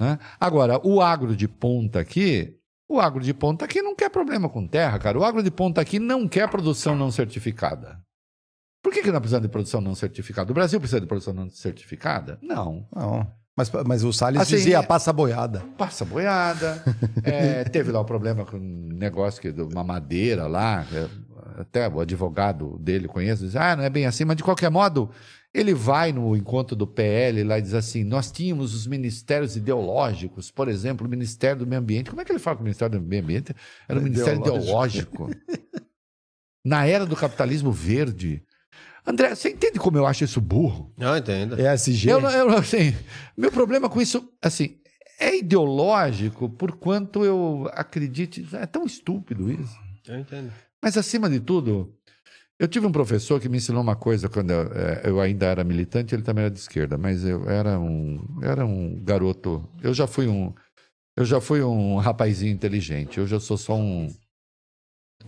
né? 0.00 0.18
Agora, 0.40 0.80
o 0.86 1.00
agro 1.02 1.36
de 1.36 1.46
ponta 1.48 2.00
aqui, 2.00 2.56
o 2.94 3.00
agro 3.00 3.22
de 3.22 3.34
ponta 3.34 3.64
aqui 3.64 3.82
não 3.82 3.94
quer 3.94 4.10
problema 4.10 4.48
com 4.48 4.66
terra, 4.66 4.98
cara. 4.98 5.18
O 5.18 5.24
agro 5.24 5.42
de 5.42 5.50
ponta 5.50 5.80
aqui 5.80 5.98
não 5.98 6.28
quer 6.28 6.48
produção 6.48 6.94
não 6.96 7.10
certificada. 7.10 8.00
Por 8.82 8.92
que, 8.92 9.02
que 9.02 9.10
nós 9.10 9.20
precisamos 9.20 9.46
de 9.48 9.52
produção 9.52 9.80
não 9.80 9.94
certificada? 9.94 10.50
O 10.50 10.54
Brasil 10.54 10.78
precisa 10.78 11.00
de 11.00 11.06
produção 11.06 11.32
não 11.32 11.48
certificada? 11.48 12.38
Não. 12.42 12.86
Não. 12.94 13.26
Mas, 13.56 13.70
mas 13.86 14.02
o 14.02 14.12
Salles 14.12 14.42
Assim, 14.42 14.56
dizia 14.56 14.78
é- 14.78 14.82
passa 14.82 15.12
boiada. 15.12 15.60
Passa 15.78 16.04
boiada. 16.04 16.82
É, 17.24 17.64
teve 17.64 17.90
lá 17.90 18.00
o 18.00 18.04
problema 18.04 18.44
com 18.44 18.58
um 18.58 18.88
negócio 18.92 19.40
que, 19.40 19.50
de 19.50 19.62
uma 19.62 19.82
madeira 19.82 20.46
lá. 20.46 20.84
é, 20.92 21.08
até 21.60 21.88
o 21.88 22.00
advogado 22.00 22.76
dele 22.78 23.08
conheço, 23.08 23.44
diz, 23.44 23.56
ah, 23.56 23.74
não 23.76 23.84
é 23.84 23.88
bem 23.88 24.04
assim, 24.06 24.24
mas 24.24 24.36
de 24.36 24.42
qualquer 24.42 24.70
modo, 24.70 25.08
ele 25.54 25.72
vai 25.72 26.12
no 26.12 26.34
encontro 26.36 26.74
do 26.74 26.86
PL 26.86 27.44
lá 27.44 27.58
e 27.58 27.62
diz 27.62 27.72
assim: 27.74 28.02
nós 28.02 28.30
tínhamos 28.32 28.74
os 28.74 28.86
ministérios 28.86 29.56
ideológicos, 29.56 30.50
por 30.50 30.68
exemplo, 30.68 31.06
o 31.06 31.10
Ministério 31.10 31.60
do 31.60 31.66
Meio 31.66 31.80
Ambiente. 31.80 32.10
Como 32.10 32.20
é 32.20 32.24
que 32.24 32.32
ele 32.32 32.38
fala 32.40 32.56
que 32.56 32.62
o 32.62 32.64
Ministério 32.64 32.98
do 32.98 33.06
Meio 33.06 33.22
Ambiente 33.22 33.54
era 33.88 33.98
um 33.98 34.02
ministério 34.02 34.40
ideológico? 34.40 35.30
Na 36.64 36.86
era 36.86 37.04
do 37.06 37.14
capitalismo 37.16 37.70
verde. 37.70 38.42
André, 39.06 39.34
você 39.34 39.50
entende 39.50 39.78
como 39.78 39.98
eu 39.98 40.06
acho 40.06 40.24
isso 40.24 40.40
burro? 40.40 40.90
Não, 40.96 41.14
entendo. 41.16 41.60
Eu, 42.10 42.20
não- 42.22 42.30
eu, 42.30 42.46
não- 42.48 42.56
assim, 42.56 42.94
meu 43.36 43.52
problema 43.52 43.88
com 43.88 44.00
isso, 44.00 44.32
assim, 44.40 44.78
é 45.20 45.36
ideológico 45.36 46.48
por 46.48 46.72
quanto 46.76 47.22
eu 47.22 47.68
acredite. 47.74 48.46
É 48.54 48.64
tão 48.66 48.84
estúpido 48.86 49.50
isso. 49.52 49.76
Eu 50.08 50.18
entendo. 50.18 50.50
Mas, 50.82 50.96
acima 50.96 51.28
de 51.28 51.38
tudo, 51.38 51.94
eu 52.64 52.68
tive 52.68 52.86
um 52.86 52.92
professor 52.92 53.38
que 53.38 53.48
me 53.48 53.58
ensinou 53.58 53.82
uma 53.82 53.94
coisa 53.94 54.28
quando 54.28 54.50
eu, 54.50 54.72
eh, 54.72 55.02
eu 55.04 55.20
ainda 55.20 55.46
era 55.46 55.62
militante, 55.62 56.14
ele 56.14 56.22
também 56.22 56.44
era 56.44 56.50
de 56.50 56.58
esquerda, 56.58 56.96
mas 56.96 57.22
eu 57.24 57.48
era 57.48 57.78
um, 57.78 58.18
eu 58.40 58.50
era 58.50 58.64
um 58.64 58.98
garoto. 59.04 59.68
Eu 59.82 59.92
já 59.92 60.06
fui 60.06 60.26
um. 60.26 60.52
Eu 61.16 61.24
já 61.24 61.40
fui 61.40 61.62
um 61.62 61.96
rapazinho 61.98 62.52
inteligente. 62.52 63.18
Eu 63.18 63.26
já 63.26 63.38
sou 63.38 63.58
só 63.58 63.76
um. 63.76 64.12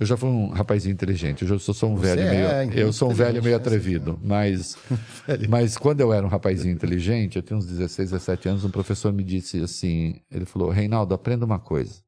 Eu 0.01 0.07
já 0.07 0.17
fui 0.17 0.29
um 0.29 0.49
rapazinho 0.49 0.95
inteligente. 0.95 1.43
Eu 1.43 1.49
já 1.49 1.59
sou 1.59 1.75
só 1.75 1.87
um 1.87 1.97
Você 1.97 2.17
velho 2.17 2.21
é 2.23 2.67
meio. 2.67 2.79
Eu 2.79 2.93
sou 2.93 3.11
um 3.11 3.15
velho 3.15 3.43
meio 3.43 3.57
né? 3.57 3.63
atrevido. 3.63 4.19
Mas, 4.23 4.77
mas 5.49 5.77
quando 5.77 6.01
eu 6.01 6.13
era 6.13 6.25
um 6.25 6.29
rapazinho 6.29 6.75
inteligente, 6.75 7.37
eu 7.37 7.43
tinha 7.43 7.57
uns 7.57 7.67
16, 7.67 8.11
17 8.13 8.49
anos, 8.49 8.65
um 8.65 8.71
professor 8.71 9.13
me 9.13 9.23
disse 9.23 9.63
assim: 9.63 10.21
ele 10.31 10.47
falou, 10.47 10.71
Reinaldo, 10.71 11.15
aprenda 11.15 11.45
uma 11.45 11.61
coisa. 11.61 12.03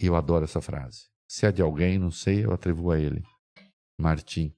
E 0.00 0.06
eu 0.06 0.16
adoro 0.16 0.44
essa 0.44 0.60
frase. 0.60 1.11
Se 1.32 1.46
é 1.46 1.50
de 1.50 1.62
alguém, 1.62 1.98
não 1.98 2.10
sei, 2.10 2.44
eu 2.44 2.52
atribuo 2.52 2.90
a 2.90 3.00
ele. 3.00 3.24
Martim. 3.98 4.54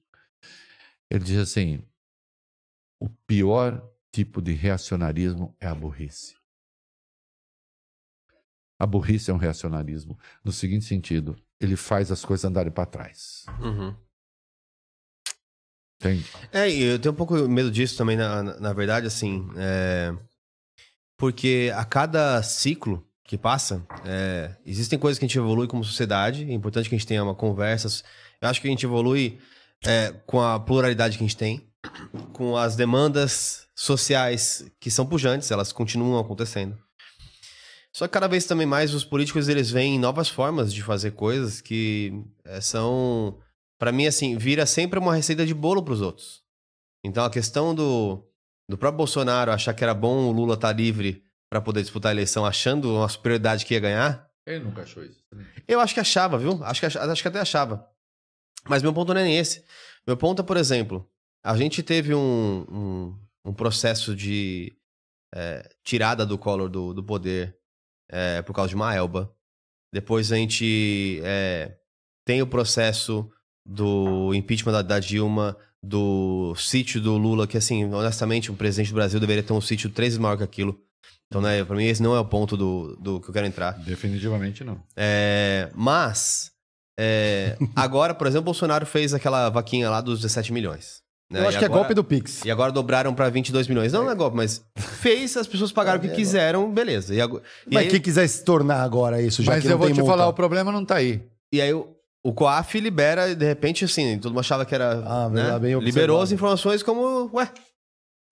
Ele 1.09 1.23
diz 1.23 1.37
assim: 1.37 1.81
o 3.01 3.07
pior 3.25 3.81
tipo 4.11 4.41
de 4.41 4.51
reacionarismo 4.51 5.55
é 5.57 5.67
a 5.67 5.73
burrice. 5.73 6.35
A 8.77 8.85
burrice 8.85 9.31
é 9.31 9.33
um 9.33 9.37
reacionarismo 9.37 10.19
no 10.43 10.51
seguinte 10.51 10.83
sentido: 10.83 11.41
ele 11.61 11.77
faz 11.77 12.11
as 12.11 12.25
coisas 12.25 12.43
andarem 12.43 12.73
para 12.73 12.85
trás. 12.85 13.45
Uhum. 13.61 13.95
Entende? 16.01 16.29
É, 16.51 16.69
eu 16.69 16.99
tenho 16.99 17.13
um 17.13 17.17
pouco 17.17 17.35
medo 17.47 17.71
disso 17.71 17.97
também, 17.97 18.17
na, 18.17 18.43
na, 18.43 18.59
na 18.59 18.73
verdade, 18.73 19.07
assim. 19.07 19.47
é, 19.55 20.11
Porque 21.17 21.71
a 21.73 21.85
cada 21.85 22.43
ciclo 22.43 23.09
que 23.27 23.37
passa, 23.37 23.85
é, 24.05 24.55
existem 24.65 24.99
coisas 24.99 25.17
que 25.17 25.25
a 25.25 25.27
gente 25.27 25.37
evolui 25.37 25.67
como 25.67 25.83
sociedade. 25.83 26.43
É 26.49 26.53
importante 26.53 26.87
que 26.87 26.95
a 26.95 26.97
gente 26.97 27.07
tenha 27.07 27.23
uma 27.23 27.35
conversa. 27.35 28.03
Eu 28.41 28.47
acho 28.47 28.61
que 28.61 28.67
a 28.67 28.69
gente 28.69 28.85
evolui 28.85 29.39
é, 29.83 30.13
com 30.25 30.41
a 30.41 30.59
pluralidade 30.59 31.17
que 31.17 31.23
a 31.23 31.27
gente 31.27 31.37
tem, 31.37 31.67
com 32.33 32.55
as 32.55 32.75
demandas 32.75 33.67
sociais 33.75 34.65
que 34.79 34.89
são 34.91 35.05
pujantes, 35.05 35.51
elas 35.51 35.71
continuam 35.71 36.19
acontecendo. 36.19 36.77
Só 37.91 38.07
que 38.07 38.13
cada 38.13 38.27
vez 38.27 38.45
também 38.45 38.67
mais 38.67 38.93
os 38.93 39.03
políticos 39.03 39.47
eles 39.47 39.71
veem 39.71 39.97
novas 39.97 40.29
formas 40.29 40.73
de 40.73 40.83
fazer 40.83 41.11
coisas 41.11 41.61
que 41.61 42.13
é, 42.43 42.59
são 42.61 43.37
Pra 43.77 43.91
mim, 43.91 44.05
assim, 44.05 44.37
vira 44.37 44.65
sempre 44.65 44.99
uma 44.99 45.15
receita 45.15 45.45
de 45.45 45.53
bolo 45.53 45.83
pros 45.83 46.01
outros. 46.01 46.41
Então, 47.03 47.25
a 47.25 47.29
questão 47.29 47.75
do, 47.75 48.23
do 48.69 48.77
próprio 48.77 48.97
Bolsonaro 48.97 49.51
achar 49.51 49.73
que 49.73 49.83
era 49.83 49.93
bom 49.93 50.27
o 50.27 50.31
Lula 50.31 50.55
estar 50.55 50.71
livre 50.71 51.23
pra 51.55 51.61
poder 51.61 51.81
disputar 51.81 52.09
a 52.09 52.13
eleição, 52.13 52.45
achando 52.45 52.93
uma 52.93 53.07
superioridade 53.07 53.65
que 53.65 53.73
ia 53.73 53.79
ganhar, 53.79 54.29
Ele 54.45 54.63
nunca 54.65 54.81
achou 54.81 55.03
isso. 55.03 55.23
eu 55.67 55.79
acho 55.79 55.93
que 55.93 55.99
achava, 55.99 56.37
viu? 56.37 56.61
Acho 56.63 56.79
que, 56.81 56.85
ach- 56.85 56.97
acho 56.97 57.21
que 57.21 57.27
até 57.27 57.39
achava. 57.39 57.87
Mas 58.67 58.83
meu 58.83 58.93
ponto 58.93 59.13
não 59.13 59.21
é 59.21 59.23
nem 59.23 59.37
esse. 59.37 59.63
Meu 60.05 60.17
ponto 60.17 60.41
é, 60.41 60.45
por 60.45 60.57
exemplo, 60.57 61.09
a 61.43 61.55
gente 61.55 61.81
teve 61.81 62.13
um, 62.13 62.65
um, 62.69 63.19
um 63.45 63.53
processo 63.53 64.15
de 64.15 64.75
é, 65.33 65.67
tirada 65.83 66.25
do 66.25 66.37
Collor 66.37 66.69
do, 66.69 66.93
do 66.93 67.03
poder 67.03 67.57
é, 68.11 68.41
por 68.41 68.53
causa 68.53 68.69
de 68.69 68.75
uma 68.75 68.93
elba. 68.93 69.33
Depois 69.93 70.31
a 70.31 70.35
gente 70.35 71.21
é, 71.23 71.77
tem 72.25 72.41
o 72.41 72.47
processo 72.47 73.31
do 73.65 74.33
impeachment 74.33 74.73
da, 74.73 74.81
da 74.81 74.99
Dilma, 74.99 75.55
do 75.81 76.53
sítio 76.55 76.99
do 76.99 77.15
Lula, 77.17 77.47
que 77.47 77.57
assim, 77.57 77.85
honestamente, 77.93 78.51
um 78.51 78.55
presidente 78.55 78.89
do 78.89 78.95
Brasil 78.95 79.19
deveria 79.19 79.43
ter 79.43 79.53
um 79.53 79.61
sítio 79.61 79.89
três 79.89 80.09
vezes 80.13 80.19
maior 80.19 80.37
que 80.37 80.43
aquilo. 80.43 80.83
Então, 81.37 81.41
né, 81.41 81.65
pra 81.65 81.75
mim 81.75 81.83
esse 81.85 82.01
não 82.01 82.15
é 82.15 82.19
o 82.19 82.23
ponto 82.25 82.55
do, 82.55 82.95
do 82.97 83.19
que 83.19 83.29
eu 83.29 83.33
quero 83.33 83.45
entrar. 83.45 83.71
Definitivamente 83.79 84.63
não. 84.63 84.79
É, 84.95 85.69
mas, 85.75 86.49
é, 86.97 87.57
agora, 87.75 88.13
por 88.13 88.25
exemplo, 88.25 88.43
o 88.43 88.45
Bolsonaro 88.45 88.85
fez 88.85 89.13
aquela 89.13 89.49
vaquinha 89.49 89.89
lá 89.89 89.99
dos 89.99 90.21
17 90.21 90.53
milhões. 90.53 91.01
né? 91.29 91.41
Eu 91.41 91.47
acho 91.49 91.57
E 91.57 91.59
que 91.59 91.65
é 91.65 91.67
agora- 91.67 91.81
golpe 91.81 91.93
do 91.93 92.03
Pix. 92.05 92.45
E 92.45 92.49
agora 92.51 92.71
dobraram 92.71 93.13
pra 93.13 93.27
22 93.29 93.67
milhões. 93.67 93.91
Não, 93.91 94.05
não 94.05 94.11
é 94.11 94.15
golpe, 94.15 94.37
mas 94.37 94.63
fez, 94.77 95.35
as 95.35 95.45
pessoas 95.45 95.73
pagaram 95.73 95.99
o 95.99 96.01
que 96.01 96.07
quiseram, 96.15 96.71
beleza. 96.71 97.13
E, 97.13 97.19
ago- 97.19 97.41
e 97.69 97.73
Mas 97.73 97.83
aí, 97.83 97.89
quem 97.91 97.99
quiser 97.99 98.25
se 98.29 98.43
tornar 98.45 98.81
agora 98.81 99.21
isso, 99.21 99.43
já 99.43 99.51
Mas 99.51 99.61
que 99.61 99.67
eu 99.67 99.71
não 99.71 99.77
vou 99.77 99.87
tem 99.87 99.95
te 99.95 99.99
multa. 99.99 100.13
falar, 100.15 100.27
o 100.29 100.33
problema 100.33 100.71
não 100.71 100.85
tá 100.85 100.95
aí. 100.95 101.21
e 101.53 101.61
aí 101.61 101.73
o, 101.73 101.85
o 102.23 102.31
COAF 102.33 102.79
libera, 102.79 103.27
e 103.29 103.35
de 103.35 103.45
repente, 103.45 103.83
assim, 103.83 104.17
todo 104.19 104.31
mundo 104.31 104.39
achava 104.39 104.65
que 104.65 104.73
era. 104.73 105.03
Ah, 105.05 105.29
né? 105.29 105.59
bem-. 105.59 105.77
Liberou 105.79 106.21
as 106.21 106.31
informações 106.31 106.81
como. 106.81 107.29
Ué. 107.33 107.51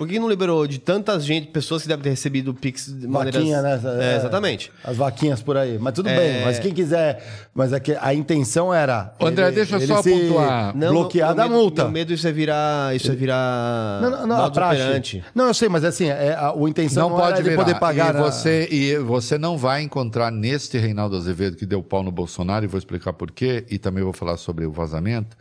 Por 0.04 0.10
que 0.12 0.20
não 0.20 0.28
liberou 0.28 0.68
de 0.68 0.80
tanta 0.80 1.18
gente, 1.20 1.48
pessoas 1.48 1.82
que 1.84 1.88
devem 1.88 2.04
ter 2.04 2.10
recebido 2.10 2.52
o 2.52 2.54
Pix 2.54 2.88
de 2.88 3.08
maneiras. 3.08 3.40
Vaquinha, 3.42 3.62
né? 3.62 3.80
É, 4.02 4.16
exatamente. 4.18 4.72
As 4.84 4.98
vaquinhas 4.98 5.42
por 5.42 5.56
aí. 5.56 5.78
Mas 5.80 5.94
tudo 5.94 6.10
É. 6.10 6.18
bem. 6.18 6.44
Mas 6.44 6.60
quem 6.60 6.74
quiser... 6.74 7.50
Mas 7.54 7.72
é 7.72 7.80
que 7.80 7.96
a 8.00 8.14
intenção 8.14 8.74
era... 8.74 9.14
André, 9.22 9.52
deixa 9.52 9.76
eu 9.76 9.80
ele 9.80 9.88
só 9.88 10.02
se 10.02 10.10
pontuar. 10.12 10.76
Bloquear 10.76 11.28
meu 11.30 11.36
da 11.38 11.44
medo- 11.44 11.56
multa. 11.56 11.84
Meu 11.84 11.92
medo 11.92 12.14
isso 12.14 12.28
é 12.28 12.32
virar. 12.32 12.96
Isso 12.96 13.12
é 13.12 13.16
virar. 13.16 14.02
Não, 14.02 14.10
não, 14.12 14.28
não, 14.28 14.46
operandi. 14.48 15.24
Não, 15.34 15.48
eu 15.48 15.54
sei, 15.54 15.70
mas 15.70 15.86
assim, 15.86 16.08
é, 16.08 16.34
a, 16.34 16.50
a 16.52 16.70
intenção 16.70 17.10
Não 17.10 17.18
não, 17.18 17.24
pode 17.24 17.42
virar. 17.42 17.56
poder 17.64 17.80
pagar... 17.80 18.14
e, 18.14 18.18
a- 18.18 18.22
você, 18.22 18.68
e 18.70 18.98
você 18.98 19.38
não 19.38 19.58
vai 19.58 19.82
encontrar 19.84 20.32
neste 20.32 20.78
Reinaldo 20.78 21.16
Azevedo 21.16 21.56
que 21.56 21.66
deu 21.66 21.82
pau 21.82 22.04
no 22.04 22.12
Bolsonaro, 22.12 22.66
e 22.66 22.68
vou 22.68 22.78
explicar 22.78 23.14
por 23.14 23.32
quê, 23.32 23.66
e 23.70 23.78
também 23.80 24.04
vou 24.04 24.12
falar 24.14 24.36
sobre 24.38 24.66
o 24.66 24.72
vazamento. 24.72 25.38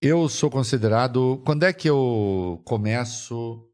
Eu 0.00 0.28
sou 0.28 0.48
considerado. 0.48 1.42
Quando 1.44 1.64
é 1.64 1.72
que 1.72 1.88
eu 1.88 2.60
começo. 2.64 3.64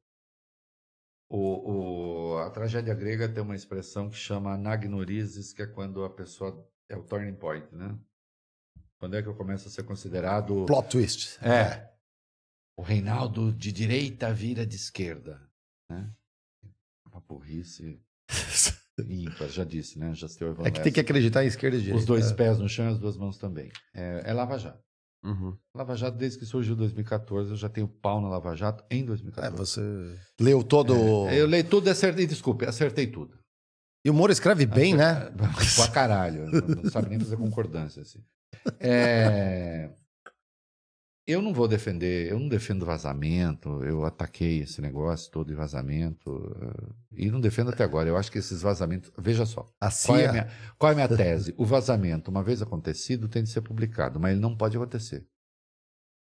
O, 1.36 2.35
o- 2.35 2.39
a 2.39 2.51
tragédia 2.51 2.94
grega 2.94 3.28
tem 3.28 3.43
uma 3.43 3.56
expressão 3.56 4.09
que 4.09 4.15
chama 4.16 4.52
anagnorisis, 4.55 5.52
que 5.52 5.62
é 5.62 5.66
quando 5.66 6.05
a 6.05 6.11
pessoa. 6.11 6.65
É 6.89 6.97
o 6.97 7.02
turning 7.02 7.35
point, 7.35 7.66
né? 7.74 7.98
Quando 9.01 9.16
é 9.16 9.23
que 9.23 9.28
eu 9.28 9.35
começo 9.35 9.66
a 9.66 9.70
ser 9.70 9.82
considerado. 9.82 10.65
Plot 10.66 10.89
twist. 10.90 11.39
É. 11.44 11.90
O 12.78 12.82
Reinaldo 12.82 13.52
de 13.52 13.73
direita 13.73 14.32
vira 14.32 14.65
de 14.65 14.77
esquerda. 14.77 15.40
Né? 15.90 16.09
Uma 17.11 17.20
burrice 17.20 18.01
ímpar, 19.09 19.48
já 19.48 19.65
disse, 19.65 19.98
né? 19.98 20.15
Já 20.15 20.28
se 20.28 20.39
É 20.65 20.70
que 20.70 20.82
tem 20.82 20.93
que 20.93 21.01
acreditar 21.01 21.43
em 21.43 21.48
esquerda 21.48 21.77
e 21.77 21.81
direita. 21.81 21.98
Os 21.98 22.06
dois 22.06 22.31
É. 22.31 22.35
pés 22.35 22.59
no 22.61 22.69
chão 22.69 22.86
e 22.86 22.93
as 22.93 22.98
duas 22.98 23.16
mãos 23.16 23.39
também. 23.39 23.73
É, 23.93 24.23
é 24.27 24.32
Lava 24.32 24.56
Jato. 24.59 24.84
Uhum. 25.25 25.57
Lava 25.75 25.97
Jato, 25.97 26.17
desde 26.19 26.39
que 26.39 26.45
surgiu 26.45 26.75
em 26.75 26.79
2014, 26.79 27.51
eu 27.51 27.57
já 27.57 27.69
tenho 27.69 27.89
pau 27.89 28.21
na 28.21 28.29
Lava 28.29 28.55
Jato 28.55 28.85
em 28.91 29.01
É, 29.03 29.07
2014. 29.07 29.57
você 29.57 30.19
leu 30.39 30.63
todo... 30.63 30.95
Eu 31.31 31.47
leio 31.47 31.65
tudo 31.65 31.87
e 31.89 31.91
acertei, 31.91 32.27
desculpe, 32.27 32.67
acertei 32.67 33.07
tudo. 33.07 33.39
E 34.05 34.11
o 34.11 34.15
Moro 34.15 34.31
escreve 34.31 34.67
bem, 34.67 34.95
né? 34.95 35.31
Pra 35.77 35.89
caralho. 35.89 36.47
Não, 36.51 36.83
não 36.83 36.91
sabe 36.91 37.09
nem 37.09 37.19
fazer 37.19 37.39
concordância. 37.39 38.03
Assim. 38.03 38.23
É, 38.79 39.91
Eu 41.27 41.41
não 41.41 41.55
vou 41.55 41.67
defender, 41.67 42.31
eu 42.31 42.39
não 42.39 42.49
defendo 42.49 42.85
vazamento, 42.85 43.83
eu 43.83 44.05
ataquei 44.05 44.59
esse 44.61 44.83
negócio 44.83 45.31
todo 45.33 45.49
de 45.49 45.55
vazamento, 45.55 46.31
eh, 46.61 46.95
e 47.25 47.31
não 47.31 47.41
defendo 47.41 47.71
até 47.71 47.83
agora. 47.83 48.09
Eu 48.09 48.17
acho 48.17 48.31
que 48.31 48.39
esses 48.39 48.61
vazamentos. 48.61 49.11
Veja 49.17 49.47
só, 49.47 49.67
A 49.81 49.89
qual 49.91 50.19
é 50.19 50.27
a 50.27 50.33
minha, 50.33 50.49
qual 50.79 50.91
é 50.91 50.93
a 50.93 50.97
minha 50.97 51.09
tese? 51.09 51.55
O 51.57 51.65
vazamento, 51.65 52.31
uma 52.31 52.43
vez 52.43 52.61
acontecido, 52.61 53.27
tem 53.29 53.43
de 53.43 53.49
ser 53.49 53.63
publicado, 53.63 54.21
mas 54.21 54.33
ele 54.33 54.41
não 54.41 54.55
pode 54.55 54.77
acontecer. 54.77 55.27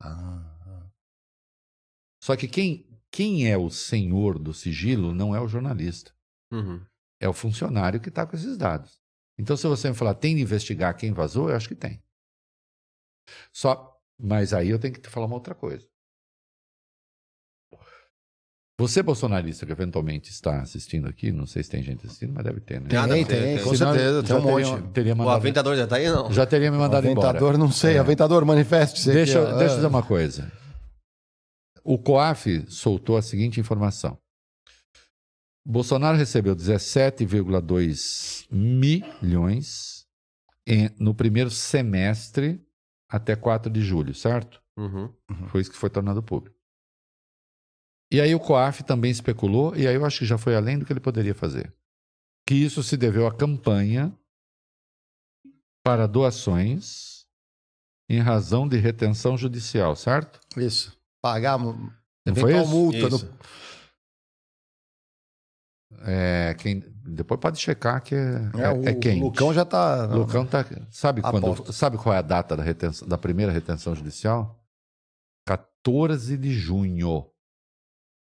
Ah, 0.02 0.90
Só 2.22 2.36
que 2.36 2.46
quem, 2.46 2.86
quem 3.10 3.50
é 3.50 3.56
o 3.56 3.70
senhor 3.70 4.38
do 4.38 4.52
sigilo 4.52 5.14
não 5.14 5.34
é 5.34 5.40
o 5.40 5.48
jornalista. 5.48 6.12
Uhum. 6.52 6.84
É 7.18 7.28
o 7.28 7.32
funcionário 7.32 8.00
que 8.00 8.10
está 8.10 8.26
com 8.26 8.36
esses 8.36 8.58
dados. 8.58 9.00
Então, 9.38 9.56
se 9.56 9.66
você 9.66 9.88
me 9.88 9.94
falar, 9.94 10.14
tem 10.14 10.36
de 10.36 10.42
investigar 10.42 10.94
quem 10.96 11.12
vazou, 11.12 11.48
eu 11.48 11.56
acho 11.56 11.68
que 11.68 11.74
tem. 11.74 12.02
Só, 13.52 13.89
mas 14.22 14.52
aí 14.52 14.68
eu 14.70 14.78
tenho 14.78 14.94
que 14.94 15.00
te 15.00 15.08
falar 15.08 15.26
uma 15.26 15.34
outra 15.36 15.54
coisa. 15.54 15.86
Você, 18.78 19.02
bolsonarista, 19.02 19.66
que 19.66 19.72
eventualmente 19.72 20.30
está 20.30 20.62
assistindo 20.62 21.06
aqui, 21.06 21.30
não 21.30 21.46
sei 21.46 21.62
se 21.62 21.68
tem 21.68 21.82
gente 21.82 22.06
assistindo, 22.06 22.32
mas 22.32 22.42
deve 22.42 22.60
ter, 22.62 22.80
né? 22.80 22.88
Tem, 22.88 22.98
Ah, 22.98 23.06
tem, 23.06 23.26
tem, 23.26 23.56
tem. 23.56 23.62
com 23.64 23.74
Senão, 23.76 23.92
certeza, 23.92 24.22
tem 24.22 24.36
um 24.36 24.40
monte. 24.40 24.64
teria, 24.70 24.82
teria 24.92 25.12
O 25.12 25.16
mandado, 25.18 25.36
aventador 25.36 25.76
já 25.76 25.86
tá 25.86 25.96
aí, 25.96 26.08
não? 26.08 26.32
já 26.32 26.46
teria 26.46 26.70
me 26.70 26.78
mandado 26.78 27.06
embora. 27.06 27.28
Aventador, 27.28 27.58
não 27.58 27.70
sei. 27.70 27.96
É. 27.96 27.98
Aventador, 27.98 28.42
manifeste-se. 28.46 29.12
Deixa, 29.12 29.38
aqui, 29.42 29.50
deixa 29.58 29.64
eu 29.64 29.72
É. 29.72 29.74
dizer 29.76 29.86
uma 29.86 30.02
coisa. 30.02 30.50
O 31.84 31.98
COAF 31.98 32.64
soltou 32.70 33.18
a 33.18 33.22
seguinte 33.22 33.60
informação. 33.60 34.18
Bolsonaro 35.62 36.16
recebeu 36.16 36.54
17,2 36.56 38.46
milhões 38.50 40.06
em- 40.66 40.88
no 40.98 41.14
primeiro 41.14 41.50
semestre 41.50 42.58
até 43.10 43.34
4 43.34 43.70
de 43.70 43.82
julho, 43.82 44.14
certo? 44.14 44.62
Uhum. 44.78 45.12
Foi 45.48 45.60
isso 45.60 45.70
que 45.70 45.76
foi 45.76 45.90
tornado 45.90 46.22
público. 46.22 46.56
E 48.12 48.20
aí 48.20 48.34
o 48.34 48.40
COAF 48.40 48.82
também 48.82 49.10
especulou, 49.10 49.76
e 49.76 49.86
aí 49.86 49.94
eu 49.94 50.04
acho 50.04 50.20
que 50.20 50.26
já 50.26 50.38
foi 50.38 50.56
além 50.56 50.78
do 50.78 50.86
que 50.86 50.92
ele 50.92 51.00
poderia 51.00 51.34
fazer. 51.34 51.72
Que 52.46 52.54
isso 52.54 52.82
se 52.82 52.96
deveu 52.96 53.26
à 53.26 53.34
campanha 53.34 54.16
para 55.84 56.06
doações 56.06 57.26
em 58.08 58.20
razão 58.20 58.66
de 58.66 58.76
retenção 58.76 59.36
judicial, 59.36 59.94
certo? 59.94 60.40
Isso. 60.56 60.98
Pagar 61.22 61.58
Não 61.58 61.92
eventual 62.26 62.66
multa. 62.66 62.98
Isso. 62.98 63.26
No... 63.26 63.38
É, 66.02 66.54
quem, 66.58 66.80
depois 67.04 67.40
pode 67.40 67.58
checar 67.58 68.02
que 68.02 68.14
é, 68.14 68.50
É, 68.56 68.62
é, 68.62 68.72
o 68.72 68.88
é 68.88 68.94
quente. 68.94 69.20
Lucão 69.20 69.52
já 69.52 69.64
tá. 69.64 70.06
Lucão 70.06 70.46
tá. 70.46 70.64
Sabe, 70.90 71.20
quando, 71.20 71.72
sabe 71.72 71.98
qual 71.98 72.14
é 72.14 72.18
a 72.18 72.22
data 72.22 72.56
da, 72.56 72.62
retenção, 72.62 73.06
da 73.06 73.18
primeira 73.18 73.52
retenção 73.52 73.94
judicial? 73.94 74.58
14 75.46 76.36
de 76.36 76.52
junho. 76.52 77.26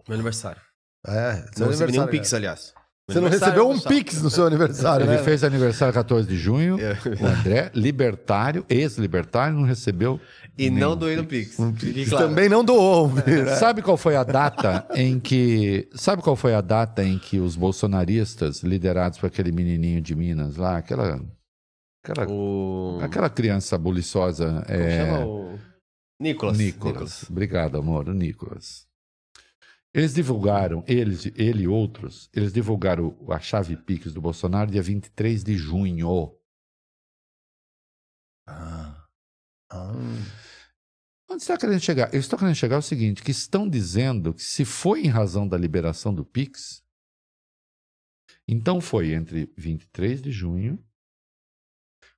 Meu 0.07 0.15
aniversário. 0.15 0.61
É, 1.05 1.35
seu 1.53 1.65
Não 1.65 1.67
recebi 1.69 1.91
nenhum 1.91 2.03
aniversário, 2.03 2.11
pix, 2.11 2.30
cara. 2.31 2.39
aliás. 2.39 2.73
Você 3.09 3.19
não 3.19 3.27
recebeu 3.27 3.69
um 3.69 3.77
pix 3.77 4.21
no 4.21 4.30
seu 4.30 4.47
aniversário, 4.47 5.05
Ele 5.05 5.17
né? 5.17 5.23
fez 5.23 5.43
aniversário 5.43 5.93
14 5.93 6.25
de 6.27 6.38
junho. 6.38 6.80
É. 6.80 6.93
O 7.21 7.25
André, 7.27 7.69
libertário, 7.75 8.65
ex-libertário, 8.69 9.57
não 9.57 9.63
recebeu. 9.63 10.21
E 10.57 10.69
não 10.69 10.95
doei 10.95 11.17
no 11.17 11.25
pix. 11.25 11.57
Fique 11.77 12.05
Você 12.05 12.09
claro. 12.11 12.30
Também 12.30 12.47
não 12.47 12.63
doou. 12.63 13.11
né? 13.11 13.55
Sabe 13.57 13.81
qual 13.81 13.97
foi 13.97 14.15
a 14.15 14.23
data 14.23 14.88
em 14.95 15.19
que. 15.19 15.89
Sabe 15.93 16.21
qual 16.21 16.35
foi 16.38 16.53
a 16.53 16.61
data 16.61 17.03
em 17.03 17.19
que 17.19 17.39
os 17.39 17.57
bolsonaristas, 17.57 18.63
liderados 18.63 19.17
por 19.19 19.27
aquele 19.27 19.51
menininho 19.51 19.99
de 19.99 20.15
Minas 20.15 20.55
lá, 20.55 20.77
aquela. 20.77 21.19
Aquela, 22.05 22.27
O... 22.30 22.99
aquela 23.01 23.30
criança 23.30 23.77
buliçosa. 23.77 24.63
Como 24.65 24.80
é, 24.80 25.05
chama 25.05 25.25
o... 25.25 25.59
Nicolas. 26.21 26.57
Nicolas. 26.57 27.25
Obrigado, 27.30 27.77
amor. 27.77 28.07
O 28.07 28.13
Nicolas. 28.13 28.85
Eles 29.93 30.15
divulgaram, 30.15 30.83
eles, 30.87 31.27
ele 31.35 31.63
e 31.63 31.67
outros, 31.67 32.27
eles 32.33 32.51
divulgaram 32.51 33.15
a 33.29 33.39
chave 33.39 33.77
Pix 33.77 34.11
do 34.11 34.19
Bolsonaro 34.19 34.71
dia 34.71 34.81
23 34.81 35.43
de 35.43 35.55
junho. 35.55 36.35
Ah. 38.47 39.07
Ah. 39.69 39.93
Onde 41.29 41.43
está 41.43 41.57
querendo 41.57 41.79
chegar? 41.79 42.11
Eu 42.11 42.19
estou 42.19 42.39
querendo 42.39 42.55
chegar 42.55 42.77
ao 42.77 42.81
seguinte, 42.81 43.23
que 43.23 43.31
estão 43.31 43.69
dizendo 43.69 44.33
que 44.33 44.41
se 44.41 44.65
foi 44.65 45.01
em 45.01 45.09
razão 45.09 45.47
da 45.47 45.57
liberação 45.57 46.13
do 46.13 46.25
Pix, 46.25 46.83
então 48.47 48.81
foi 48.81 49.13
entre 49.13 49.53
23 49.55 50.23
de 50.23 50.31
junho, 50.31 50.83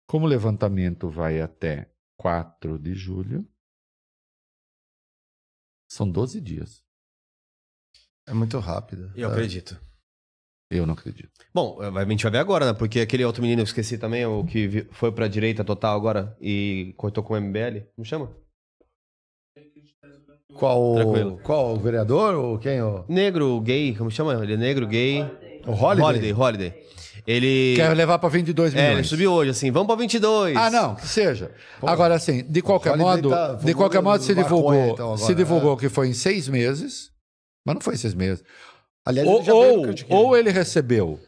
como 0.08 0.26
o 0.26 0.30
levantamento 0.30 1.10
vai 1.10 1.42
até 1.42 1.94
4 2.18 2.80
de 2.80 2.94
julho, 2.94 3.46
são 5.90 6.10
12 6.10 6.40
dias. 6.40 6.85
É 8.28 8.34
muito 8.34 8.58
rápido. 8.60 9.12
Eu 9.16 9.30
É. 9.30 9.32
acredito. 9.32 9.80
Eu 10.72 10.86
não 10.86 10.94
acredito. 10.94 11.30
Bom, 11.54 11.78
a 11.80 12.06
gente 12.06 12.24
vai 12.24 12.32
ver 12.32 12.38
agora, 12.40 12.66
né? 12.66 12.74
Porque 12.74 13.00
aquele 13.00 13.24
outro 13.24 13.42
menino, 13.42 13.62
eu 13.62 13.66
esqueci 13.66 13.98
também, 13.98 14.26
o 14.26 14.44
que 14.44 14.88
foi 14.92 15.12
pra 15.12 15.28
direita 15.28 15.64
total 15.64 15.96
agora 15.96 16.36
e 16.42 16.94
cortou 16.98 17.24
com 17.24 17.36
o 17.36 17.38
MBL. 17.40 17.82
Como 17.96 18.04
chama? 18.06 18.32
Qual, 20.56 20.96
Tranquilo. 20.96 21.40
qual 21.44 21.74
o 21.74 21.80
vereador 21.80 22.34
ou 22.36 22.58
quem? 22.58 22.82
O, 22.82 23.04
Negro, 23.10 23.60
gay, 23.62 23.94
como 23.96 24.10
chama? 24.10 24.42
Ele 24.42 24.54
é 24.54 24.58
negro, 24.58 24.88
gay. 24.88 25.22
o 25.68 25.72
Holiday? 25.72 26.04
Holiday, 26.06 26.34
Holiday. 26.34 26.86
Ele. 27.28 27.74
Quer 27.76 27.94
levar 27.96 28.20
para 28.20 28.30
22 28.30 28.74
É, 28.74 28.78
milhões. 28.78 28.98
ele 29.00 29.08
subiu 29.08 29.32
hoje, 29.34 29.50
assim, 29.52 29.72
vamos 29.72 29.88
pra 29.88 29.96
22. 29.96 30.56
Ah, 30.56 30.70
não, 30.70 30.96
que 30.96 31.08
seja. 31.08 31.52
Agora, 31.82 32.14
assim, 32.16 32.44
de 32.44 32.62
qualquer 32.62 32.96
modo, 32.96 33.30
tá- 33.30 33.54
de 33.56 33.74
qualquer 33.74 34.02
modo 34.02 34.24
se 34.24 34.34
divulgou, 34.34 34.74
então, 34.76 35.14
agora, 35.14 35.26
se 35.28 35.36
divulgou 35.36 35.76
que 35.76 35.90
foi 35.90 36.08
em 36.08 36.14
seis 36.14 36.48
meses, 36.48 37.12
mas 37.66 37.76
não 37.76 37.82
foi 37.82 37.98
seis 37.98 38.14
meses. 38.14 38.44
Aliás, 39.06 39.28
Ou, 39.28 39.42
ele 39.42 39.52
ou, 39.52 40.18
ou 40.18 40.38
ele 40.38 40.52
recebeu, 40.52 41.20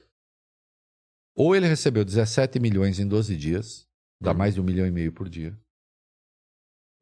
ou 1.35 1.55
ele 1.55 1.67
recebeu 1.67 2.03
17 2.03 2.59
milhões 2.59 2.99
em 2.99 3.07
12 3.07 3.35
dias, 3.37 3.87
dá 4.21 4.33
mais 4.33 4.55
de 4.55 4.61
um 4.61 4.63
milhão 4.63 4.85
e 4.85 4.91
meio 4.91 5.11
por 5.11 5.29
dia. 5.29 5.57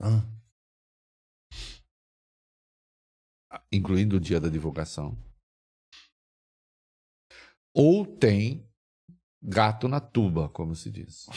Ah. 0.02 0.26
incluindo 3.72 4.18
o 4.18 4.20
dia 4.20 4.40
da 4.40 4.49
divulgação. 4.49 5.18
Ou 7.74 8.06
tem 8.06 8.68
gato 9.41 9.88
na 9.88 9.99
tuba, 9.99 10.49
como 10.49 10.76
se 10.76 10.90
diz. 10.90 11.28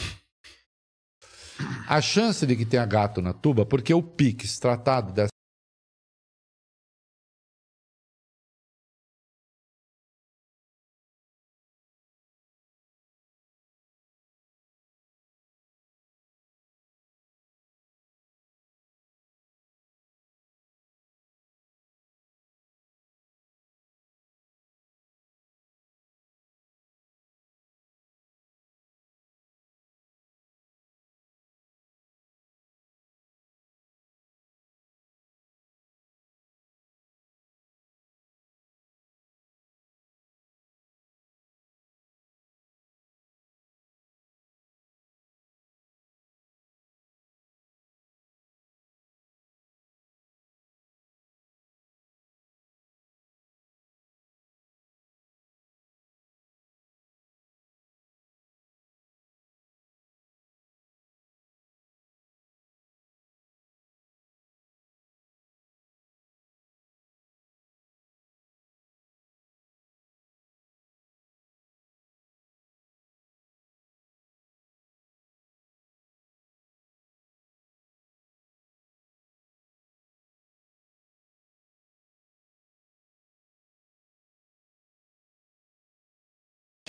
A 1.88 2.00
chance 2.00 2.46
de 2.46 2.56
que 2.56 2.64
tenha 2.64 2.86
gato 2.86 3.20
na 3.20 3.32
tuba, 3.32 3.66
porque 3.66 3.92
o 3.92 4.02
Pix 4.02 4.58
tratado 4.58 5.12
dessa 5.12 5.32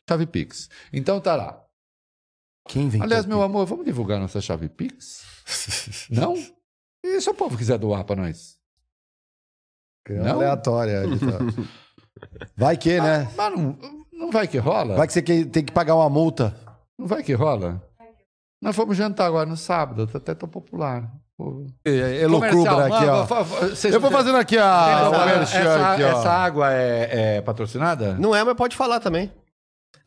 chave 0.10 0.26
Pix. 0.26 0.70
Então 0.92 1.20
tá 1.22 1.36
lá. 1.36 1.64
Quem 2.68 2.84
inventou 2.84 3.06
Aliás, 3.06 3.26
meu 3.26 3.42
amor, 3.42 3.66
vamos 3.66 3.86
divulgar 3.86 4.20
nossa 4.20 4.42
chave 4.42 4.68
Pix? 4.70 5.24
Não? 6.10 6.36
E 7.04 7.22
se 7.22 7.30
o 7.30 7.34
povo 7.34 7.58
quiser 7.58 7.78
doar 7.78 8.04
para 8.04 8.22
nós? 8.24 8.58
É 10.08 10.14
Não? 10.14 10.32
aleatória. 10.38 11.04
Vai 12.58 12.76
que, 12.78 13.00
né? 13.00 13.32
Mas 13.38 13.56
não, 13.56 13.78
não 14.12 14.32
vai 14.32 14.48
que 14.48 14.58
rola? 14.58 14.96
Vai 14.96 15.08
que 15.08 15.14
você 15.14 15.22
que- 15.22 15.46
tem 15.46 15.64
que 15.64 15.72
pagar 15.72 15.96
uma 15.96 16.10
multa. 16.10 16.56
Não 16.98 17.08
vai 17.08 17.24
que 17.24 17.34
rola? 17.34 17.82
Nós 18.62 18.76
fomos 18.76 18.98
jantar 18.98 19.28
agora 19.28 19.48
no 19.48 19.56
sábado, 19.56 20.06
tá 20.08 20.18
até 20.18 20.34
tô 20.36 20.48
popular. 20.48 21.10
Pô. 21.38 21.66
Elocubra 21.86 22.88
aqui, 22.88 23.06
ó. 23.06 23.90
Eu 23.90 24.02
vou 24.02 24.12
fazendo 24.12 24.38
aqui 24.38 24.58
a... 24.58 25.10
o 25.10 25.14
essa, 25.16 25.26
merchan 25.26 25.58
essa- 25.60 25.94
aqui, 25.94 26.04
ó. 26.04 26.08
essa 26.20 26.30
água 26.30 26.74
é, 26.74 27.38
é 27.38 27.42
patrocinada? 27.42 28.16
Não 28.16 28.36
é, 28.36 28.44
mas 28.44 28.56
pode 28.58 28.76
falar 28.76 29.00
também. 29.00 29.32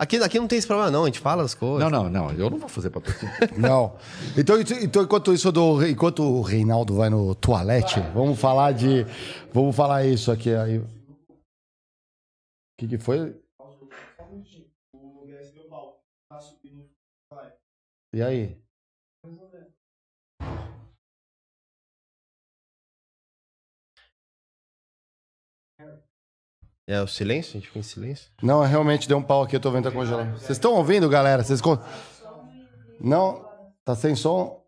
Aqui, 0.03 0.17
aqui 0.17 0.37
não 0.41 0.49
tem 0.49 0.59
esse 0.59 0.67
problema, 0.67 0.91
não. 0.91 1.05
A 1.05 1.07
gente 1.07 1.21
fala 1.21 1.45
as 1.45 1.55
coisas. 1.55 1.79
Não, 1.79 1.89
não, 1.89 2.11
não. 2.11 2.33
Eu 2.33 2.51
não 2.51 2.59
vou 2.59 2.69
fazer 2.69 2.91
patrocínio. 2.91 3.33
Não. 3.57 3.97
Então, 4.37 4.57
então 4.61 5.05
enquanto 5.05 5.33
isso 5.33 5.53
do, 5.53 5.87
enquanto 5.87 6.25
o 6.25 6.43
Reinaldo 6.43 6.97
vai 6.97 7.09
no 7.09 7.37
toalete, 7.37 8.01
vamos 8.13 8.37
falar 8.37 8.73
de, 8.73 9.07
vamos 9.53 9.77
falar 9.77 10.05
isso 10.05 10.33
aqui 10.33 10.53
aí. 10.53 10.79
O 10.79 10.89
que, 12.81 12.89
que 12.89 12.99
foi? 12.99 13.41
E 18.13 18.21
aí? 18.21 18.62
É 26.87 27.01
o 27.01 27.07
silêncio? 27.07 27.51
A 27.53 27.55
gente 27.55 27.67
fica 27.69 27.79
em 27.79 27.83
silêncio? 27.83 28.31
Não, 28.43 28.61
realmente 28.63 29.09
deu 29.09 29.17
um 29.17 29.23
pau 29.23 29.43
aqui, 29.43 29.55
eu 29.55 29.61
tô 29.61 29.71
vendo 29.71 29.85
tá 29.85 29.91
congelando. 29.93 30.33
Vocês 30.39 30.51
estão 30.53 30.75
ouvindo, 30.75 31.09
galera? 31.09 31.43
Vocês 31.45 31.61
con- 31.61 31.79
Não? 33.01 33.45
Tá 33.85 33.95
sem 33.95 34.15
som? 34.17 34.61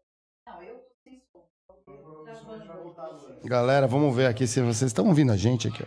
Galera, 3.45 3.87
vamos 3.87 4.15
ver 4.15 4.27
aqui 4.27 4.47
se 4.47 4.61
vocês 4.63 4.91
estão 4.91 5.07
ouvindo 5.09 5.33
a 5.33 5.37
gente 5.37 5.69
aqui. 5.69 5.83
ó. 5.83 5.87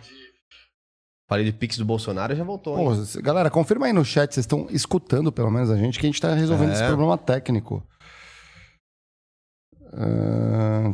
Falei 1.28 1.44
de 1.44 1.52
Pix 1.52 1.76
do 1.76 1.84
Bolsonaro 1.84 2.34
já 2.34 2.44
voltou. 2.44 2.76
Pô, 2.76 3.20
galera, 3.20 3.50
confirma 3.50 3.86
aí 3.86 3.92
no 3.92 4.04
chat, 4.04 4.32
vocês 4.32 4.44
estão 4.44 4.66
escutando 4.70 5.30
pelo 5.32 5.50
menos 5.50 5.70
a 5.70 5.76
gente, 5.76 5.98
que 5.98 6.06
a 6.06 6.08
gente 6.08 6.20
tá 6.20 6.32
resolvendo 6.34 6.70
É. 6.70 6.72
esse 6.74 6.86
problema 6.86 7.18
técnico. 7.18 7.82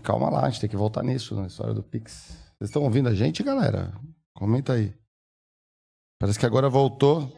Calma 0.02 0.30
lá, 0.30 0.46
a 0.46 0.50
gente 0.50 0.60
tem 0.60 0.70
que 0.70 0.76
voltar 0.76 1.02
nisso, 1.02 1.34
na 1.36 1.46
história 1.46 1.74
do 1.74 1.82
Pix. 1.82 2.30
Vocês 2.58 2.70
estão 2.70 2.82
ouvindo 2.82 3.08
a 3.08 3.14
gente, 3.14 3.42
galera? 3.42 3.92
Comenta 4.34 4.72
aí. 4.72 4.92
Parece 6.24 6.38
que 6.38 6.46
agora 6.46 6.70
voltou. 6.70 7.30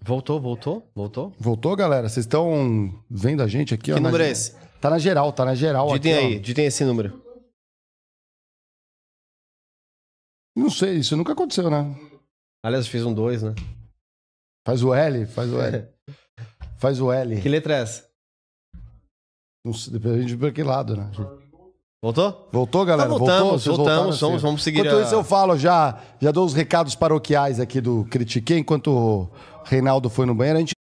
Voltou, 0.00 0.40
voltou, 0.40 0.88
voltou. 0.94 1.32
Voltou, 1.36 1.74
galera? 1.74 2.08
Vocês 2.08 2.24
estão 2.24 3.02
vendo 3.10 3.42
a 3.42 3.48
gente 3.48 3.74
aqui? 3.74 3.90
ó, 3.90 3.96
Que 3.96 4.00
na 4.00 4.08
número 4.08 4.22
é 4.22 4.26
ge- 4.26 4.30
esse? 4.32 4.54
Tá 4.80 4.88
na 4.88 5.00
geral, 5.00 5.32
tá 5.32 5.44
na 5.44 5.56
geral 5.56 5.92
Ditem 5.94 6.12
aqui, 6.14 6.22
ó. 6.22 6.26
aí, 6.28 6.38
ditem 6.38 6.66
esse 6.66 6.84
número. 6.84 7.20
Não 10.56 10.70
sei, 10.70 10.98
isso 10.98 11.16
nunca 11.16 11.32
aconteceu, 11.32 11.68
né? 11.68 11.78
Aliás, 12.64 12.84
eu 12.86 12.92
fiz 12.92 13.04
um 13.04 13.12
2, 13.12 13.42
né? 13.42 13.52
Faz 14.64 14.84
o 14.84 14.94
L, 14.94 15.26
faz 15.26 15.52
o 15.52 15.60
L. 15.60 15.88
Faz 16.78 17.00
o 17.00 17.10
L. 17.10 17.42
Que 17.42 17.48
letra 17.48 17.78
é 17.78 17.82
essa? 17.82 18.08
Não 19.66 19.72
sei, 19.72 19.92
Depende 19.94 20.26
de 20.26 20.36
pra 20.36 20.52
que 20.52 20.62
lado, 20.62 20.94
né? 20.96 21.10
Voltou? 22.04 22.48
Voltou, 22.52 22.84
galera? 22.84 23.08
Então 23.08 23.18
Voltou? 23.18 23.34
voltamos, 23.34 23.62
Vocês 23.62 23.76
voltaram, 23.76 23.96
voltamos, 23.96 24.20
vamos, 24.20 24.40
sim. 24.42 24.46
vamos 24.46 24.62
seguir 24.62 24.80
Enquanto 24.80 24.98
a... 24.98 25.02
isso 25.04 25.14
eu 25.14 25.24
falo, 25.24 25.56
já, 25.56 25.96
já 26.20 26.30
dou 26.30 26.44
os 26.44 26.52
recados 26.52 26.94
paroquiais 26.94 27.58
aqui 27.58 27.80
do 27.80 28.06
Critiquei, 28.10 28.58
enquanto 28.58 28.88
o 28.88 29.28
Reinaldo 29.64 30.10
foi 30.10 30.26
no 30.26 30.34
banheiro. 30.34 30.58
A 30.58 30.60
gente 30.60 30.73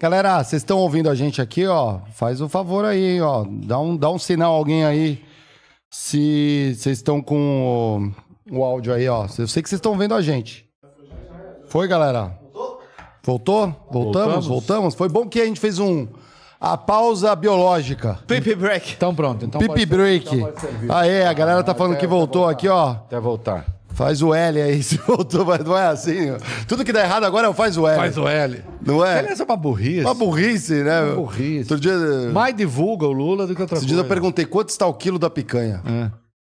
Galera, 0.00 0.42
vocês 0.42 0.62
estão 0.62 0.78
ouvindo 0.78 1.08
a 1.10 1.14
gente 1.14 1.40
aqui, 1.40 1.66
ó? 1.66 2.00
Faz 2.12 2.40
o 2.40 2.48
favor 2.48 2.84
aí, 2.84 3.20
ó. 3.20 3.44
Dá 3.48 3.78
um, 3.78 3.96
dá 3.96 4.10
um 4.10 4.18
sinal 4.18 4.54
alguém 4.54 4.84
aí. 4.84 5.22
Se 5.90 6.74
vocês 6.76 6.98
estão 6.98 7.22
com 7.22 8.12
o, 8.50 8.58
o 8.58 8.64
áudio 8.64 8.92
aí, 8.92 9.08
ó. 9.08 9.26
Eu 9.38 9.46
sei 9.48 9.62
que 9.62 9.68
vocês 9.68 9.78
estão 9.78 9.96
vendo 9.96 10.14
a 10.14 10.22
gente. 10.22 10.68
Foi, 11.66 11.88
galera? 11.88 12.38
Voltou? 13.22 13.68
Voltamos? 13.90 13.90
Voltamos. 13.90 14.46
Voltamos? 14.46 14.94
Foi 14.94 15.08
bom 15.08 15.28
que 15.28 15.40
a 15.40 15.44
gente 15.44 15.60
fez 15.60 15.78
um 15.78 16.06
a 16.60 16.76
pausa 16.76 17.34
biológica. 17.36 18.18
Pipi 18.26 18.54
break. 18.54 18.94
Então 18.94 19.14
pronto. 19.14 19.44
Então 19.44 19.60
Pipi 19.60 19.84
break. 19.84 20.34
então. 20.36 20.96
Aê, 20.96 21.24
a 21.24 21.32
galera 21.32 21.62
tá 21.62 21.74
falando 21.74 21.92
Até- 21.92 22.00
que 22.00 22.06
voltou 22.06 22.42
voltar. 22.42 22.52
aqui, 22.56 22.68
ó. 22.68 22.90
Até 22.90 23.20
voltar. 23.20 23.75
Faz 23.96 24.20
o 24.20 24.34
L 24.34 24.60
aí, 24.60 24.80
se 24.84 24.98
voltou, 24.98 25.42
mas 25.44 25.64
não 25.64 25.76
é 25.76 25.86
assim. 25.86 26.30
ó. 26.30 26.36
Tudo 26.68 26.84
que 26.84 26.92
dá 26.92 27.00
errado 27.02 27.24
agora 27.24 27.46
é 27.46 27.50
o 27.50 27.54
faz 27.54 27.78
o 27.78 27.88
L. 27.88 27.96
Faz 27.96 28.18
o 28.18 28.28
L. 28.28 28.62
Não 28.84 29.02
é? 29.04 29.20
Aliás, 29.20 29.40
é 29.40 29.44
uma 29.44 29.56
burrice. 29.56 30.00
Uma 30.02 30.12
burrice, 30.14 30.74
né? 30.82 31.00
meu? 31.00 31.16
burrice. 31.16 31.72
Outro 31.72 31.80
dia, 31.80 31.94
Mais 32.30 32.54
divulga 32.54 33.06
o 33.06 33.12
Lula 33.12 33.46
do 33.46 33.54
que 33.54 33.62
outra 33.62 33.76
Esses 33.78 33.86
coisa. 33.86 33.94
dias 33.94 33.98
eu 33.98 34.04
perguntei 34.04 34.44
quanto 34.44 34.68
está 34.68 34.86
o 34.86 34.92
quilo 34.92 35.18
da 35.18 35.30
picanha. 35.30 35.82
É. 35.86 36.10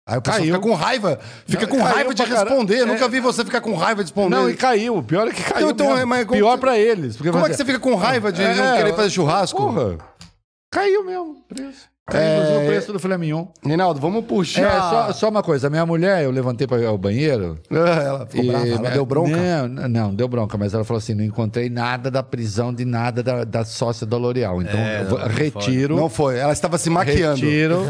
Aí 0.06 0.18
o 0.18 0.22
pessoal 0.22 0.40
Caiu. 0.42 0.54
fica 0.54 0.68
com 0.68 0.74
raiva. 0.74 1.18
Fica 1.46 1.62
Não, 1.66 1.68
com 1.76 1.82
raiva 1.82 2.14
de 2.14 2.22
responder. 2.24 2.78
É. 2.80 2.84
nunca 2.84 3.08
vi 3.08 3.20
você 3.20 3.44
ficar 3.44 3.60
com 3.62 3.74
raiva 3.74 4.02
de 4.04 4.10
responder. 4.10 4.36
Não, 4.36 4.50
e 4.50 4.54
caiu. 4.54 4.96
O 4.96 5.02
pior 5.02 5.26
é 5.26 5.30
que 5.30 5.42
caiu. 5.42 5.70
Então, 5.70 6.06
mas 6.06 6.26
como 6.26 6.36
pior 6.38 6.58
pra 6.58 6.76
eles. 6.78 7.16
Como 7.16 7.46
é 7.46 7.48
que 7.48 7.54
você 7.56 7.64
fica 7.64 7.78
com 7.78 7.94
raiva 7.94 8.30
de 8.30 8.42
não 8.42 8.48
É, 8.50 8.76
querer 8.76 8.94
fazer 8.94 9.10
churrasco? 9.10 9.56
Porra. 9.62 9.96
Caiu 10.70 11.04
mesmo 11.04 11.42
preço. 11.48 11.88
É, 12.12 12.36
inclusive, 12.38 12.64
o 12.64 12.66
preço 12.66 12.92
do 12.92 12.98
filé 12.98 13.16
mignon. 13.18 13.46
Reinaldo, 13.64 14.00
vamos 14.00 14.24
É, 14.24 14.26
puxar. 14.26 14.90
só, 14.90 15.12
só 15.12 15.28
uma 15.28 15.42
coisa. 15.42 15.66
A 15.66 15.70
minha 15.70 15.84
mulher, 15.86 16.24
eu 16.24 16.30
levantei 16.30 16.66
para 16.66 16.78
ir 16.80 16.86
ao 16.86 16.98
banheiro. 16.98 17.58
Ah, 17.70 18.02
Ela 18.02 18.26
ficou 18.26 18.46
brava, 18.46 18.66
ela 18.68 18.90
deu 18.90 19.06
bronca. 19.06 19.68
Não, 19.68 19.88
não, 19.88 20.14
deu 20.14 20.28
bronca, 20.28 20.56
mas 20.58 20.74
ela 20.74 20.84
falou 20.84 20.98
assim: 20.98 21.14
não 21.14 21.24
encontrei 21.24 21.68
nada 21.70 22.10
da 22.10 22.22
prisão 22.22 22.72
de 22.74 22.84
nada 22.84 23.22
da, 23.22 23.44
da 23.44 23.64
sócia 23.64 24.06
da 24.06 24.16
L'Oréal. 24.16 24.60
Então, 24.62 24.78
É, 24.78 25.04
não, 25.04 25.16
retiro. 25.28 25.96
Não 25.96 26.08
foi, 26.08 26.38
ela 26.38 26.52
estava 26.52 26.78
se 26.78 26.90
maquiando. 26.90 27.40
Retiro. 27.40 27.80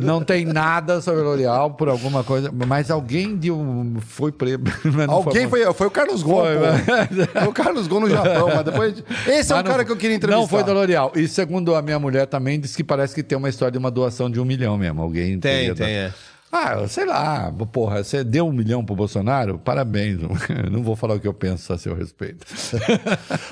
não 0.00 0.22
tem 0.22 0.44
nada 0.44 1.00
sobre 1.00 1.20
a 1.20 1.24
L'Oréal 1.24 1.70
por 1.72 1.88
alguma 1.88 2.24
coisa. 2.24 2.50
Mas 2.66 2.90
alguém 2.90 3.36
de 3.36 3.50
um, 3.50 3.96
foi 4.00 4.32
preso. 4.32 4.60
Alguém 5.08 5.48
foi, 5.48 5.72
foi 5.72 5.86
o 5.86 5.90
Carlos 5.90 6.22
Gon, 6.22 6.42
Foi. 6.42 7.26
Foi 7.26 7.48
o 7.48 7.52
Carlos 7.52 7.86
Gon 7.86 8.00
no 8.00 8.08
Japão, 8.10 8.48
mas 8.54 8.64
depois. 8.64 9.04
Esse 9.26 9.52
é 9.52 9.54
o 9.54 9.58
não- 9.58 9.64
cara 9.64 9.84
que 9.84 9.92
eu 9.92 9.96
queria 9.96 10.16
entrevistar. 10.16 10.40
Não 10.40 10.48
foi 10.48 10.62
da 10.64 10.72
L'Oréal. 10.72 11.12
E 11.14 11.26
segundo 11.28 11.74
a 11.74 11.82
minha 11.82 11.98
mulher 11.98 12.26
também, 12.26 12.58
disse 12.60 12.76
que 12.76 12.84
parece 12.84 13.14
que 13.14 13.22
tem 13.22 13.36
uma 13.38 13.48
história 13.52 13.72
de 13.72 13.78
uma 13.78 13.90
doação 13.90 14.28
de 14.30 14.40
um 14.40 14.44
milhão 14.44 14.76
mesmo. 14.76 15.00
Alguém 15.02 15.38
Tem, 15.38 15.74
tem, 15.74 15.86
é. 15.86 16.14
Ah, 16.54 16.86
sei 16.86 17.06
lá, 17.06 17.50
porra, 17.72 18.04
você 18.04 18.22
deu 18.22 18.46
um 18.46 18.52
milhão 18.52 18.84
pro 18.84 18.94
Bolsonaro? 18.94 19.58
Parabéns. 19.58 20.18
Não 20.70 20.82
vou 20.82 20.94
falar 20.94 21.14
o 21.14 21.20
que 21.20 21.26
eu 21.26 21.32
penso 21.32 21.72
a 21.72 21.78
seu 21.78 21.94
respeito. 21.94 22.44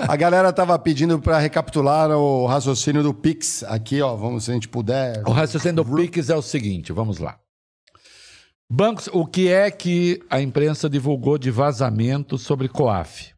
A 0.07 0.15
galera 0.15 0.53
tava 0.53 0.77
pedindo 0.77 1.17
para 1.19 1.39
recapitular 1.39 2.11
o 2.11 2.45
raciocínio 2.45 3.01
do 3.01 3.11
Pix 3.11 3.63
aqui, 3.63 4.01
ó. 4.03 4.15
Vamos, 4.15 4.43
se 4.43 4.51
a 4.51 4.53
gente 4.53 4.67
puder. 4.69 5.23
O 5.25 5.31
raciocínio 5.31 5.83
do 5.83 5.95
Pix 5.95 6.29
é 6.29 6.35
o 6.35 6.43
seguinte, 6.43 6.93
vamos 6.93 7.17
lá. 7.17 7.39
Bancos, 8.69 9.09
o 9.11 9.25
que 9.25 9.49
é 9.49 9.69
que 9.71 10.21
a 10.29 10.39
imprensa 10.39 10.87
divulgou 10.89 11.37
de 11.39 11.49
vazamento 11.49 12.37
sobre 12.37 12.67
Coaf? 12.69 13.31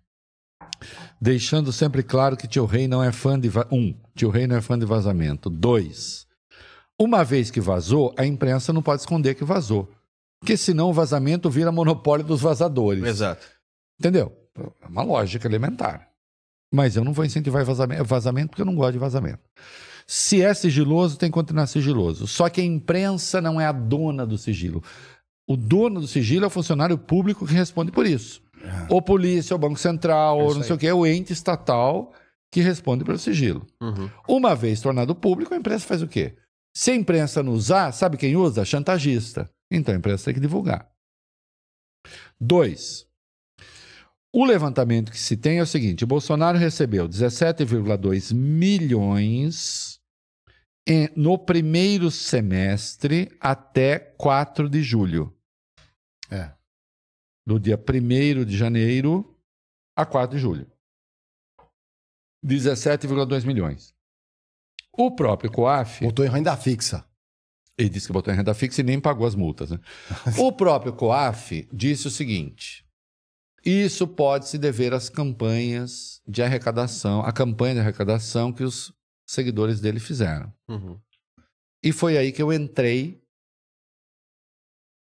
Deixando 1.21 1.71
sempre 1.71 2.03
claro 2.03 2.35
que 2.35 2.47
tio 2.47 2.65
Rei 2.65 2.87
não 2.87 3.01
é 3.01 3.11
fã 3.11 3.39
de 3.39 3.47
va- 3.47 3.65
um, 3.71 3.95
tio 4.13 4.29
Rei 4.29 4.45
não 4.45 4.57
é 4.57 4.61
fã 4.61 4.77
de 4.77 4.85
vazamento. 4.85 5.49
Dois, 5.49 6.25
uma 6.99 7.23
vez 7.23 7.49
que 7.49 7.59
vazou, 7.59 8.13
a 8.17 8.25
imprensa 8.25 8.71
não 8.71 8.81
pode 8.81 9.01
esconder 9.01 9.35
que 9.35 9.43
vazou, 9.43 9.89
porque 10.39 10.55
senão 10.57 10.89
o 10.89 10.93
vazamento 10.93 11.49
vira 11.49 11.71
monopólio 11.71 12.25
dos 12.25 12.41
vazadores. 12.41 13.03
Exato. 13.03 13.45
Entendeu? 13.99 14.31
É 14.81 14.87
uma 14.87 15.03
lógica 15.03 15.47
elementar. 15.47 16.09
Mas 16.71 16.95
eu 16.95 17.03
não 17.03 17.13
vou 17.13 17.23
incentivar 17.23 17.63
vazamento, 17.63 18.03
vazamento 18.03 18.49
porque 18.49 18.61
eu 18.61 18.65
não 18.65 18.75
gosto 18.75 18.93
de 18.93 18.99
vazamento. 18.99 19.39
Se 20.05 20.41
é 20.41 20.53
sigiloso, 20.53 21.17
tem 21.17 21.29
que 21.29 21.33
continuar 21.33 21.67
sigiloso. 21.67 22.27
Só 22.27 22.49
que 22.49 22.61
a 22.61 22.63
imprensa 22.63 23.39
não 23.39 23.61
é 23.61 23.65
a 23.65 23.71
dona 23.71 24.25
do 24.25 24.37
sigilo. 24.37 24.83
O 25.47 25.55
dono 25.55 26.01
do 26.01 26.07
sigilo 26.07 26.45
é 26.45 26.47
o 26.47 26.51
funcionário 26.51 26.97
público 26.97 27.45
que 27.45 27.53
responde 27.53 27.91
por 27.91 28.05
isso. 28.05 28.41
Ou 28.89 29.01
polícia, 29.01 29.53
ou 29.53 29.59
Banco 29.59 29.77
Central, 29.77 30.39
ou 30.39 30.55
não 30.55 30.63
sei 30.63 30.75
o 30.75 30.79
que, 30.79 30.87
é 30.87 30.93
o 30.93 31.05
ente 31.05 31.33
estatal 31.33 32.13
que 32.51 32.61
responde 32.61 33.03
pelo 33.03 33.17
sigilo. 33.17 33.65
Uhum. 33.81 34.09
Uma 34.27 34.55
vez 34.55 34.79
tornado 34.79 35.13
público, 35.13 35.53
a 35.53 35.57
imprensa 35.57 35.85
faz 35.85 36.01
o 36.01 36.07
quê? 36.07 36.35
Se 36.75 36.91
a 36.91 36.95
imprensa 36.95 37.43
não 37.43 37.53
usar, 37.53 37.91
sabe 37.91 38.17
quem 38.17 38.35
usa? 38.35 38.65
Chantagista. 38.65 39.49
Então 39.71 39.93
a 39.93 39.97
imprensa 39.97 40.25
tem 40.25 40.33
que 40.33 40.39
divulgar. 40.39 40.91
Dois. 42.39 43.07
O 44.35 44.43
levantamento 44.45 45.11
que 45.11 45.19
se 45.19 45.37
tem 45.37 45.59
é 45.59 45.61
o 45.61 45.67
seguinte: 45.67 46.05
Bolsonaro 46.05 46.57
recebeu 46.57 47.07
17,2 47.07 48.33
milhões 48.33 50.01
no 51.15 51.37
primeiro 51.37 52.11
semestre 52.11 53.29
até 53.39 53.99
4 53.99 54.67
de 54.67 54.81
julho. 54.81 55.37
É. 56.29 56.53
Do 57.47 57.59
dia 57.59 57.77
1 57.77 58.43
de 58.43 58.57
janeiro 58.57 59.39
a 59.95 60.05
4 60.05 60.35
de 60.35 60.41
julho. 60.41 60.71
17,2 62.43 63.45
milhões. 63.45 63.95
O 64.95 65.11
próprio 65.11 65.51
COAF. 65.51 66.05
Botou 66.05 66.25
em 66.25 66.29
renda 66.29 66.55
fixa. 66.55 67.05
Ele 67.77 67.89
disse 67.89 68.07
que 68.07 68.13
botou 68.13 68.31
em 68.31 68.37
renda 68.37 68.53
fixa 68.53 68.81
e 68.81 68.83
nem 68.83 68.99
pagou 68.99 69.25
as 69.25 69.35
multas. 69.35 69.71
Né? 69.71 69.79
o 70.37 70.51
próprio 70.51 70.93
COAF 70.93 71.67
disse 71.73 72.07
o 72.07 72.11
seguinte: 72.11 72.85
isso 73.65 74.05
pode 74.07 74.49
se 74.49 74.57
dever 74.57 74.93
às 74.93 75.09
campanhas 75.09 76.21
de 76.27 76.43
arrecadação, 76.43 77.21
a 77.21 77.31
campanha 77.31 77.75
de 77.75 77.79
arrecadação 77.79 78.51
que 78.51 78.63
os 78.63 78.93
seguidores 79.25 79.79
dele 79.79 79.99
fizeram. 79.99 80.53
Uhum. 80.67 80.99
E 81.81 81.93
foi 81.93 82.17
aí 82.17 82.31
que 82.31 82.41
eu 82.41 82.51
entrei 82.51 83.23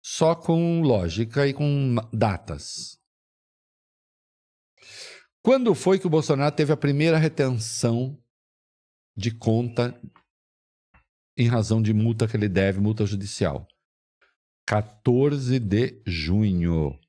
só 0.04 0.36
com 0.36 0.82
lógica 0.82 1.48
e 1.48 1.54
com 1.54 1.96
datas. 2.14 3.00
Quando 5.44 5.74
foi 5.74 5.98
que 5.98 6.06
o 6.06 6.10
Bolsonaro 6.10 6.56
teve 6.56 6.72
a 6.72 6.78
primeira 6.78 7.18
retenção 7.18 8.21
de 9.16 9.32
conta 9.32 10.00
em 11.38 11.48
razão 11.48 11.82
de 11.82 11.94
multa 11.94 12.28
que 12.28 12.36
ele 12.36 12.50
deve, 12.50 12.80
multa 12.80 13.06
judicial? 13.06 13.68
14 14.68 15.60
de 15.60 16.02
junho. 16.06 17.00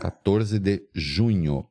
14 0.00 0.58
de 0.58 0.88
junho. 0.94 1.68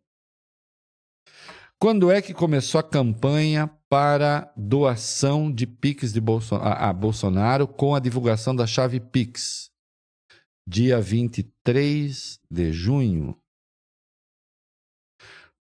Quando 1.80 2.12
é 2.12 2.22
que 2.22 2.34
começou 2.34 2.80
a 2.80 2.84
campanha 2.84 3.68
para 3.90 4.54
doação 4.56 5.52
de 5.52 5.66
Pix 5.66 6.14
de 6.14 6.22
Bolso 6.22 6.56
a, 6.56 6.90
a 6.90 6.94
Bolsonaro 6.94 7.68
com 7.68 7.96
a 7.96 8.00
divulgação 8.00 8.56
da 8.56 8.68
chave 8.68 9.00
Pix? 9.00 9.72
Dia 10.68 11.02
23 11.02 12.40
de 12.52 12.72
junho. 12.72 13.36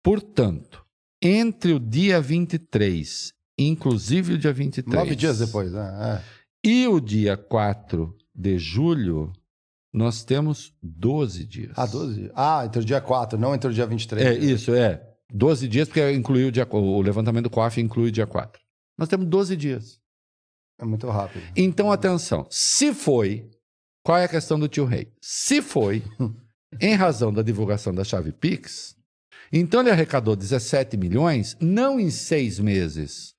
Portanto, 0.02 0.87
entre 1.22 1.72
o 1.72 1.80
dia 1.80 2.20
23, 2.20 3.32
inclusive 3.58 4.34
o 4.34 4.38
dia 4.38 4.52
23, 4.52 4.94
Nove 4.94 5.16
dias 5.16 5.38
depois, 5.38 5.72
né? 5.72 6.22
e 6.64 6.86
o 6.86 7.00
dia 7.00 7.36
4 7.36 8.16
de 8.34 8.58
julho, 8.58 9.32
nós 9.92 10.24
temos 10.24 10.72
12 10.82 11.44
dias. 11.44 11.70
É. 11.70 11.80
Ah, 11.80 11.86
12? 11.86 12.30
Ah, 12.34 12.62
entre 12.64 12.80
o 12.80 12.84
dia 12.84 13.00
4, 13.00 13.38
não 13.38 13.54
entre 13.54 13.68
o 13.68 13.72
dia 13.72 13.86
23. 13.86 14.26
É, 14.26 14.34
isso, 14.38 14.74
é. 14.74 15.04
12 15.32 15.68
dias, 15.68 15.88
porque 15.88 16.10
incluiu 16.12 16.48
o, 16.48 16.52
dia, 16.52 16.66
o 16.70 17.02
levantamento 17.02 17.44
do 17.44 17.50
COAF 17.50 17.80
inclui 17.80 18.08
o 18.08 18.12
dia 18.12 18.26
4. 18.26 18.60
Nós 18.96 19.08
temos 19.08 19.26
12 19.26 19.56
dias. 19.56 20.00
É 20.80 20.84
muito 20.84 21.08
rápido. 21.08 21.42
Então, 21.56 21.90
atenção. 21.90 22.46
Se 22.50 22.94
foi, 22.94 23.50
qual 24.02 24.18
é 24.18 24.24
a 24.24 24.28
questão 24.28 24.58
do 24.58 24.68
tio 24.68 24.84
Rei? 24.84 25.12
Se 25.20 25.60
foi, 25.60 26.02
em 26.80 26.94
razão 26.94 27.32
da 27.32 27.42
divulgação 27.42 27.92
da 27.92 28.04
chave 28.04 28.32
Pix, 28.32 28.96
então 29.52 29.80
ele 29.80 29.90
arrecadou 29.90 30.36
17 30.36 30.96
milhões, 30.96 31.56
não 31.60 31.98
em 31.98 32.10
seis 32.10 32.58
meses. 32.58 33.34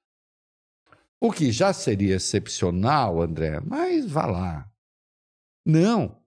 O 1.22 1.32
que 1.32 1.52
já 1.52 1.74
seria 1.74 2.16
excepcional, 2.16 3.22
André, 3.22 3.60
mas 3.60 4.10
vá 4.10 4.26
lá. 4.26 4.70
Não, 5.66 6.18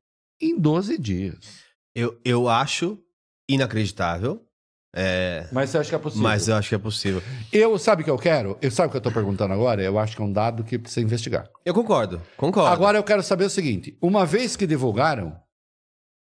em 0.41 0.59
12 0.59 0.99
dias. 0.99 1.63
Eu, 1.95 2.21
eu 2.25 2.49
acho 2.49 3.03
inacreditável, 3.49 4.47
é, 4.95 5.49
Mas 5.51 5.71
você 5.71 5.79
acha 5.79 5.89
que 5.89 5.95
é 5.95 5.99
possível? 5.99 6.23
mas 6.23 6.49
eu 6.49 6.55
acho 6.55 6.69
que 6.69 6.75
é 6.75 6.79
possível. 6.79 7.23
Eu, 7.51 7.79
sabe 7.79 8.03
o 8.03 8.05
que 8.05 8.11
eu 8.11 8.19
quero? 8.19 8.59
Eu 8.61 8.71
sabe 8.71 8.89
o 8.89 8.91
que 8.91 8.97
eu 8.97 8.99
estou 8.99 9.13
perguntando 9.13 9.55
agora? 9.55 9.83
Eu 9.83 9.99
acho 9.99 10.15
que 10.15 10.21
é 10.21 10.25
um 10.25 10.33
dado 10.33 10.63
que 10.63 10.79
precisa 10.79 11.05
investigar. 11.05 11.49
Eu 11.65 11.73
concordo, 11.73 12.21
concordo. 12.37 12.69
Agora 12.69 12.99
eu 12.99 13.03
quero 13.03 13.23
saber 13.23 13.45
o 13.45 13.51
seguinte: 13.51 13.97
uma 14.03 14.27
vez 14.27 14.55
que 14.55 14.67
divulgaram, 14.67 15.41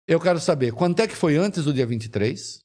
eu 0.07 0.19
quero 0.19 0.39
saber 0.39 0.71
quanto 0.71 1.01
é 1.01 1.07
que 1.07 1.15
foi 1.15 1.35
antes 1.35 1.65
do 1.65 1.73
dia 1.73 1.85
23 1.85 2.62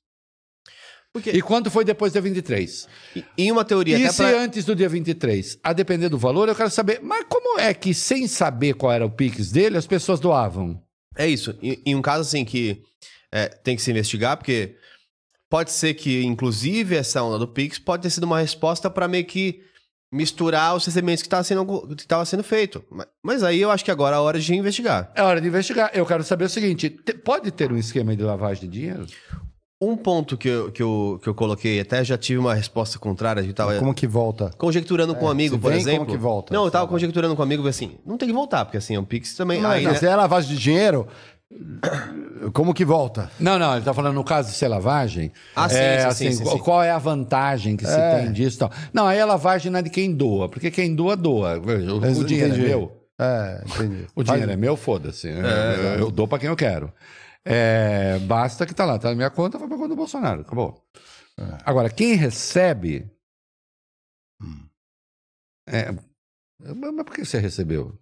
Porque, 1.20 1.36
e 1.36 1.42
quanto 1.42 1.70
foi 1.70 1.84
depois 1.84 2.12
do 2.12 2.14
dia 2.14 2.22
23. 2.22 2.88
e- 3.16 3.24
em 3.36 3.52
uma 3.52 3.64
teoria, 3.64 3.98
E 3.98 4.02
até 4.04 4.12
se 4.12 4.22
pra... 4.22 4.40
antes 4.40 4.64
do 4.64 4.74
dia 4.74 4.88
23, 4.88 5.58
a 5.62 5.72
depender 5.72 6.08
do 6.08 6.18
valor, 6.18 6.48
eu 6.48 6.54
quero 6.54 6.70
saber, 6.70 7.00
mas 7.02 7.24
como 7.28 7.58
é 7.60 7.72
que 7.74 7.92
sem 7.94 8.26
saber 8.26 8.74
qual 8.74 8.92
era 8.92 9.04
o 9.06 9.10
Pix 9.10 9.50
dele, 9.50 9.76
as 9.76 9.86
pessoas 9.86 10.20
doavam? 10.20 10.80
É 11.16 11.26
isso. 11.26 11.56
Em, 11.62 11.80
em 11.86 11.94
um 11.94 12.02
caso 12.02 12.22
assim 12.22 12.44
que 12.44 12.82
é, 13.32 13.48
tem 13.48 13.74
que 13.76 13.82
se 13.82 13.90
investigar, 13.90 14.36
porque 14.36 14.76
pode 15.50 15.70
ser 15.72 15.94
que, 15.94 16.22
inclusive, 16.24 16.94
essa 16.96 17.22
onda 17.22 17.38
do 17.38 17.48
Pix 17.48 17.78
pode 17.78 18.02
ter 18.02 18.10
sido 18.10 18.24
uma 18.24 18.40
resposta 18.40 18.88
para 18.88 19.08
meio 19.08 19.24
que 19.24 19.62
misturar 20.10 20.74
os 20.74 20.86
recebimentos 20.86 21.22
que 21.22 21.26
estava 21.26 21.44
sendo, 21.44 21.66
sendo 22.24 22.42
feito. 22.42 22.82
Mas, 22.90 23.06
mas 23.22 23.42
aí 23.42 23.60
eu 23.60 23.70
acho 23.70 23.84
que 23.84 23.90
agora 23.90 24.16
é 24.16 24.18
a 24.18 24.22
hora 24.22 24.38
de 24.40 24.54
investigar. 24.54 25.12
É 25.14 25.22
hora 25.22 25.38
de 25.40 25.46
investigar. 25.48 25.90
Eu 25.92 26.06
quero 26.06 26.24
saber 26.24 26.44
o 26.46 26.48
seguinte: 26.48 26.88
te- 26.88 27.12
pode 27.14 27.50
ter 27.50 27.70
um 27.72 27.76
esquema 27.76 28.16
de 28.16 28.22
lavagem 28.22 28.68
de 28.70 28.78
dinheiro? 28.80 29.06
Um 29.80 29.96
ponto 29.96 30.36
que 30.36 30.48
eu, 30.48 30.72
que 30.72 30.82
eu, 30.82 31.20
que 31.22 31.28
eu 31.28 31.34
coloquei, 31.34 31.78
até 31.78 32.02
já 32.02 32.18
tive 32.18 32.38
uma 32.40 32.52
resposta 32.52 32.98
contrária, 32.98 33.40
a 33.40 33.44
gente 33.44 33.54
tava 33.54 33.78
Como 33.78 33.94
que 33.94 34.08
volta? 34.08 34.50
conjecturando 34.58 35.14
com 35.14 35.26
um 35.26 35.28
amigo, 35.30 35.54
se 35.54 35.60
por 35.60 35.70
vem, 35.70 35.80
exemplo. 35.80 36.00
como 36.00 36.10
que 36.10 36.16
volta? 36.16 36.52
Não, 36.52 36.64
eu 36.64 36.70
tava 36.70 36.82
Sabe? 36.82 36.92
conjecturando 36.94 37.36
com 37.36 37.42
um 37.42 37.44
amigo 37.44 37.66
assim, 37.68 37.96
não 38.04 38.18
tem 38.18 38.28
que 38.28 38.34
voltar, 38.34 38.64
porque 38.64 38.76
assim, 38.76 38.96
o 38.98 39.04
Pix 39.04 39.34
também. 39.36 39.60
Não, 39.60 39.70
aí, 39.70 39.84
não, 39.84 39.92
né? 39.92 39.98
Se 39.98 40.04
é 40.06 40.16
lavagem 40.16 40.50
de 40.56 40.60
dinheiro, 40.60 41.06
como 42.52 42.74
que 42.74 42.84
volta? 42.84 43.30
Não, 43.38 43.56
não, 43.56 43.70
ele 43.70 43.78
está 43.78 43.94
falando 43.94 44.14
no 44.14 44.24
caso 44.24 44.50
de 44.50 44.56
ser 44.56 44.66
lavagem. 44.66 45.30
Ah, 45.54 45.68
sim, 45.68 45.76
é, 45.76 46.00
sim, 46.00 46.06
assim, 46.06 46.32
sim, 46.32 46.44
sim, 46.44 46.58
qual, 46.58 46.82
é 46.82 46.90
a 46.90 46.98
vantagem 46.98 47.76
que 47.76 47.86
se 47.86 47.92
É. 47.98 48.16
tem 48.18 48.32
disso 48.32 48.56
e 48.56 48.58
tal. 48.58 48.72
Não, 48.92 49.06
aí 49.06 49.20
a 49.20 49.24
lavagem 49.26 49.70
não 49.70 49.78
é 49.78 49.82
de 49.82 49.90
quem 49.90 50.12
doa, 50.12 50.48
porque 50.48 50.72
quem 50.72 50.92
doa, 50.94 51.16
doa. 51.16 51.56
O, 51.56 52.20
o 52.20 52.24
dinheiro 52.24 52.52
Entendi. 52.54 52.64
é 52.64 52.68
meu. 52.68 52.92
É, 53.16 53.62
entendi. 53.64 54.06
O 54.14 54.22
dinheiro 54.24 54.50
é 54.50 54.56
meu, 54.56 54.76
foda-se. 54.76 55.28
Eu, 55.28 56.00
eu 56.00 56.10
dou 56.10 56.26
para 56.26 56.38
quem 56.40 56.48
eu 56.48 56.56
quero. 56.56 56.92
É, 57.44 58.18
basta 58.20 58.66
que 58.66 58.74
tá 58.74 58.84
lá, 58.84 58.98
tá 58.98 59.08
na 59.10 59.14
minha 59.14 59.30
conta, 59.30 59.58
vai 59.58 59.68
pra 59.68 59.76
conta 59.76 59.88
do 59.88 59.96
Bolsonaro. 59.96 60.42
Acabou. 60.42 60.86
Agora, 61.64 61.88
quem 61.88 62.14
recebe. 62.14 63.10
É, 65.66 65.92
mas 65.92 67.04
por 67.04 67.14
que 67.14 67.24
você 67.24 67.38
recebeu? 67.38 67.98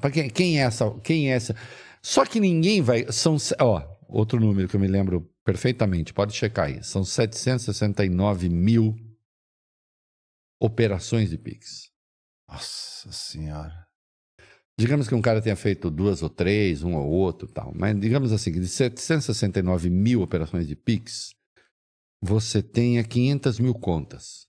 Para 0.00 0.10
quem, 0.10 0.28
quem 0.28 0.60
é 0.60 0.64
essa? 0.64 0.90
Quem 1.00 1.30
é 1.30 1.36
essa? 1.36 1.54
Só 2.02 2.24
que 2.24 2.40
ninguém 2.40 2.82
vai. 2.82 3.10
São, 3.10 3.36
ó, 3.60 3.82
outro 4.08 4.38
número 4.38 4.68
que 4.68 4.76
eu 4.76 4.80
me 4.80 4.88
lembro 4.88 5.32
perfeitamente, 5.44 6.12
pode 6.12 6.34
checar 6.34 6.66
aí. 6.66 6.82
São 6.84 7.04
769 7.04 8.48
mil 8.48 8.94
operações 10.60 11.30
de 11.30 11.38
Pix. 11.38 11.90
Nossa 12.48 13.10
senhora. 13.12 13.87
Digamos 14.78 15.08
que 15.08 15.14
um 15.14 15.20
cara 15.20 15.42
tenha 15.42 15.56
feito 15.56 15.90
duas 15.90 16.22
ou 16.22 16.28
três, 16.30 16.82
um 16.84 16.94
ou 16.94 17.06
outro 17.08 17.48
tal. 17.48 17.72
Mas 17.74 17.98
digamos 17.98 18.32
assim, 18.32 18.52
que 18.52 18.60
de 18.60 18.68
769 18.68 19.90
mil 19.90 20.22
operações 20.22 20.68
de 20.68 20.76
Pix, 20.76 21.30
você 22.22 22.62
tenha 22.62 23.02
500 23.02 23.58
mil 23.58 23.74
contas. 23.74 24.46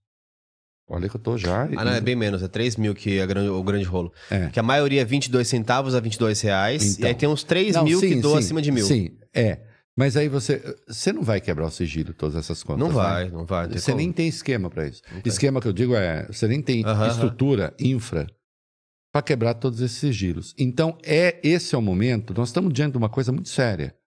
Olha 0.92 1.08
que 1.08 1.16
eu 1.16 1.20
tô 1.22 1.38
já... 1.38 1.64
Ah, 1.64 1.86
não, 1.86 1.92
é 1.92 2.02
bem 2.02 2.16
menos, 2.16 2.42
é 2.42 2.48
3 2.48 2.76
mil 2.76 2.96
que 2.96 3.20
é 3.20 3.28
grande- 3.28 3.50
o 3.50 3.62
grande 3.64 3.84
rolo. 3.86 4.12
É. 4.30 4.50
Que 4.50 4.60
a 4.60 4.64
maioria 4.64 5.02
é 5.02 5.06
22 5.06 5.48
centavos 5.48 5.94
a 5.94 6.00
22 6.00 6.42
reais, 6.42 6.94
Então. 6.98 7.06
e 7.06 7.08
aí 7.08 7.16
tem 7.16 7.30
uns 7.30 7.44
3 7.44 7.76
Não, 7.76 7.84
mil 7.84 8.00
sim, 8.00 8.10
que 8.10 8.22
doa 8.22 8.34
sim, 8.42 8.46
acima 8.46 8.62
de 8.62 8.72
mil. 8.72 8.86
Sim, 8.86 9.12
é. 9.34 9.62
Mas 9.96 10.18
aí 10.18 10.28
você... 10.28 10.64
Você 10.88 11.12
não 11.14 11.22
vai 11.22 11.40
quebrar 11.42 11.68
o 11.68 11.72
sigilo, 11.72 12.12
todas 12.14 12.36
essas 12.36 12.64
contas. 12.64 12.80
Não 12.80 12.90
vai, 12.90 13.30
não 13.30 13.46
vai. 13.46 13.64
não 13.66 13.70
tem 13.72 13.80
Você 13.80 13.92
como. 13.92 13.98
nem 14.02 14.12
tem 14.12 14.28
esquema 14.28 14.68
para 14.70 14.88
isso. 14.88 15.02
Não 15.14 15.22
tem. 15.22 15.32
Esquema 15.32 15.62
que 15.62 15.68
eu 15.68 15.74
digo 15.74 15.94
é... 15.96 16.26
Você 16.26 16.48
nem 16.48 16.60
tem 16.62 16.84
Aham, 16.84 16.94
aham. 17.04 17.08
estrutura, 17.12 17.74
infra, 17.80 18.26
para 19.12 19.22
quebrar 19.22 19.56
todos 19.56 19.82
esses 19.82 19.98
sigilos. 19.98 20.54
Então, 20.58 20.98
é 21.04 21.40
esse 21.44 21.74
é 21.74 21.78
o 21.78 21.82
momento... 21.82 22.34
Nós 22.34 22.50
estamos 22.50 22.74
diante 22.74 22.94
de 22.94 22.98
uma 22.98 23.10
coisa 23.10 23.32
muito 23.32 23.50
séria. 23.50 23.98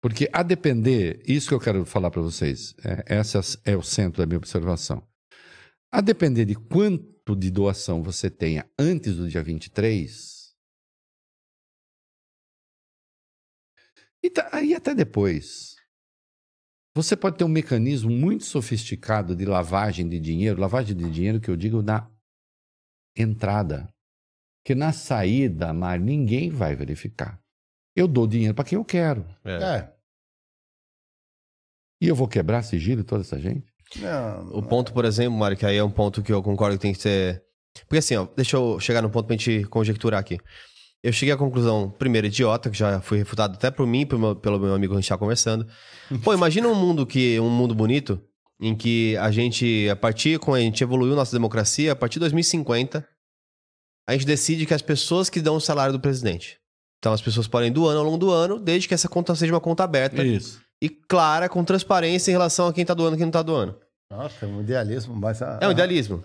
Porque 0.00 0.28
a 0.32 0.42
depender, 0.42 1.20
isso 1.26 1.48
que 1.48 1.54
eu 1.54 1.60
quero 1.60 1.84
falar 1.84 2.10
para 2.10 2.22
vocês, 2.22 2.74
é, 2.84 3.16
essa 3.18 3.40
é 3.64 3.76
o 3.76 3.82
centro 3.82 4.18
da 4.18 4.26
minha 4.26 4.38
observação. 4.38 5.06
A 5.90 6.00
depender 6.00 6.44
de 6.44 6.54
quanto 6.54 7.34
de 7.34 7.50
doação 7.50 8.02
você 8.02 8.30
tenha 8.30 8.68
antes 8.78 9.16
do 9.16 9.28
dia 9.28 9.42
23, 9.42 10.54
e, 14.22 14.30
tá, 14.30 14.62
e 14.62 14.74
até 14.74 14.94
depois, 14.94 15.76
você 16.94 17.16
pode 17.16 17.36
ter 17.36 17.44
um 17.44 17.48
mecanismo 17.48 18.10
muito 18.10 18.44
sofisticado 18.44 19.34
de 19.34 19.44
lavagem 19.44 20.08
de 20.08 20.20
dinheiro, 20.20 20.60
lavagem 20.60 20.96
de 20.96 21.10
dinheiro 21.10 21.40
que 21.40 21.50
eu 21.50 21.56
digo 21.56 21.82
na 21.82 22.10
entrada. 23.22 23.88
Que 24.64 24.74
na 24.74 24.92
saída, 24.92 25.72
mas 25.72 26.00
ninguém 26.00 26.50
vai 26.50 26.74
verificar. 26.74 27.40
Eu 27.96 28.06
dou 28.06 28.26
dinheiro 28.26 28.54
para 28.54 28.64
quem 28.64 28.76
eu 28.76 28.84
quero. 28.84 29.24
É. 29.44 29.52
É. 29.76 29.92
E 32.00 32.06
eu 32.08 32.14
vou 32.14 32.28
quebrar 32.28 32.62
sigilo 32.62 33.02
toda 33.02 33.22
essa 33.22 33.38
gente? 33.38 33.66
Não, 33.96 34.48
O 34.50 34.62
ponto, 34.62 34.92
por 34.92 35.04
exemplo, 35.04 35.38
Mário, 35.38 35.56
que 35.56 35.66
aí 35.66 35.76
é 35.76 35.82
um 35.82 35.90
ponto 35.90 36.22
que 36.22 36.32
eu 36.32 36.42
concordo 36.42 36.76
que 36.76 36.82
tem 36.82 36.92
que 36.92 37.00
ser. 37.00 37.42
Porque 37.88 37.98
assim, 37.98 38.16
ó, 38.16 38.26
deixa 38.36 38.56
eu 38.56 38.78
chegar 38.78 39.02
no 39.02 39.10
ponto 39.10 39.26
pra 39.26 39.36
gente 39.36 39.64
conjecturar 39.64 40.20
aqui. 40.20 40.38
Eu 41.02 41.12
cheguei 41.12 41.32
à 41.32 41.36
conclusão, 41.36 41.90
primeiro, 41.90 42.26
idiota, 42.26 42.70
que 42.70 42.76
já 42.76 43.00
foi 43.00 43.18
refutado 43.18 43.54
até 43.54 43.70
por 43.70 43.86
mim 43.86 44.04
pelo 44.04 44.20
meu, 44.20 44.36
pelo 44.36 44.58
meu 44.58 44.74
amigo 44.74 44.92
que 44.92 44.98
a 44.98 45.00
gente 45.00 45.08
tá 45.08 45.16
conversando. 45.16 45.66
Pô, 46.24 46.34
imagina 46.34 46.68
um 46.68 46.74
mundo 46.74 47.06
que 47.06 47.38
um 47.38 47.48
mundo 47.48 47.74
bonito, 47.74 48.20
em 48.60 48.74
que 48.74 49.16
a 49.18 49.30
gente, 49.30 49.88
a 49.88 49.96
partir, 49.96 50.38
quando 50.38 50.56
a 50.56 50.60
gente 50.60 50.82
evoluiu 50.82 51.14
nossa 51.14 51.32
democracia, 51.32 51.92
a 51.92 51.96
partir 51.96 52.14
de 52.14 52.20
2050, 52.20 53.06
a 54.08 54.12
gente 54.12 54.26
decide 54.26 54.66
que 54.66 54.74
as 54.74 54.82
pessoas 54.82 55.30
que 55.30 55.40
dão 55.40 55.56
o 55.56 55.60
salário 55.60 55.92
do 55.92 56.00
presidente. 56.00 56.58
Então 56.98 57.12
as 57.12 57.22
pessoas 57.22 57.46
podem 57.46 57.70
do 57.70 57.86
ano 57.86 58.00
ao 58.00 58.04
longo 58.04 58.18
do 58.18 58.30
ano, 58.30 58.58
desde 58.58 58.88
que 58.88 58.94
essa 58.94 59.08
conta 59.08 59.34
seja 59.34 59.52
uma 59.52 59.60
conta 59.60 59.84
aberta 59.84 60.24
Isso. 60.24 60.60
e 60.82 60.88
clara, 60.88 61.48
com 61.48 61.62
transparência 61.64 62.30
em 62.30 62.34
relação 62.34 62.66
a 62.66 62.72
quem 62.72 62.84
tá 62.84 62.94
doando 62.94 63.14
e 63.14 63.18
quem 63.18 63.26
não 63.26 63.32
tá 63.32 63.42
doando. 63.42 63.78
Nossa, 64.10 64.46
é 64.46 64.48
um 64.48 64.62
idealismo. 64.62 65.14
Mas, 65.14 65.42
É 65.60 65.68
um 65.68 65.70
idealismo. 65.70 66.22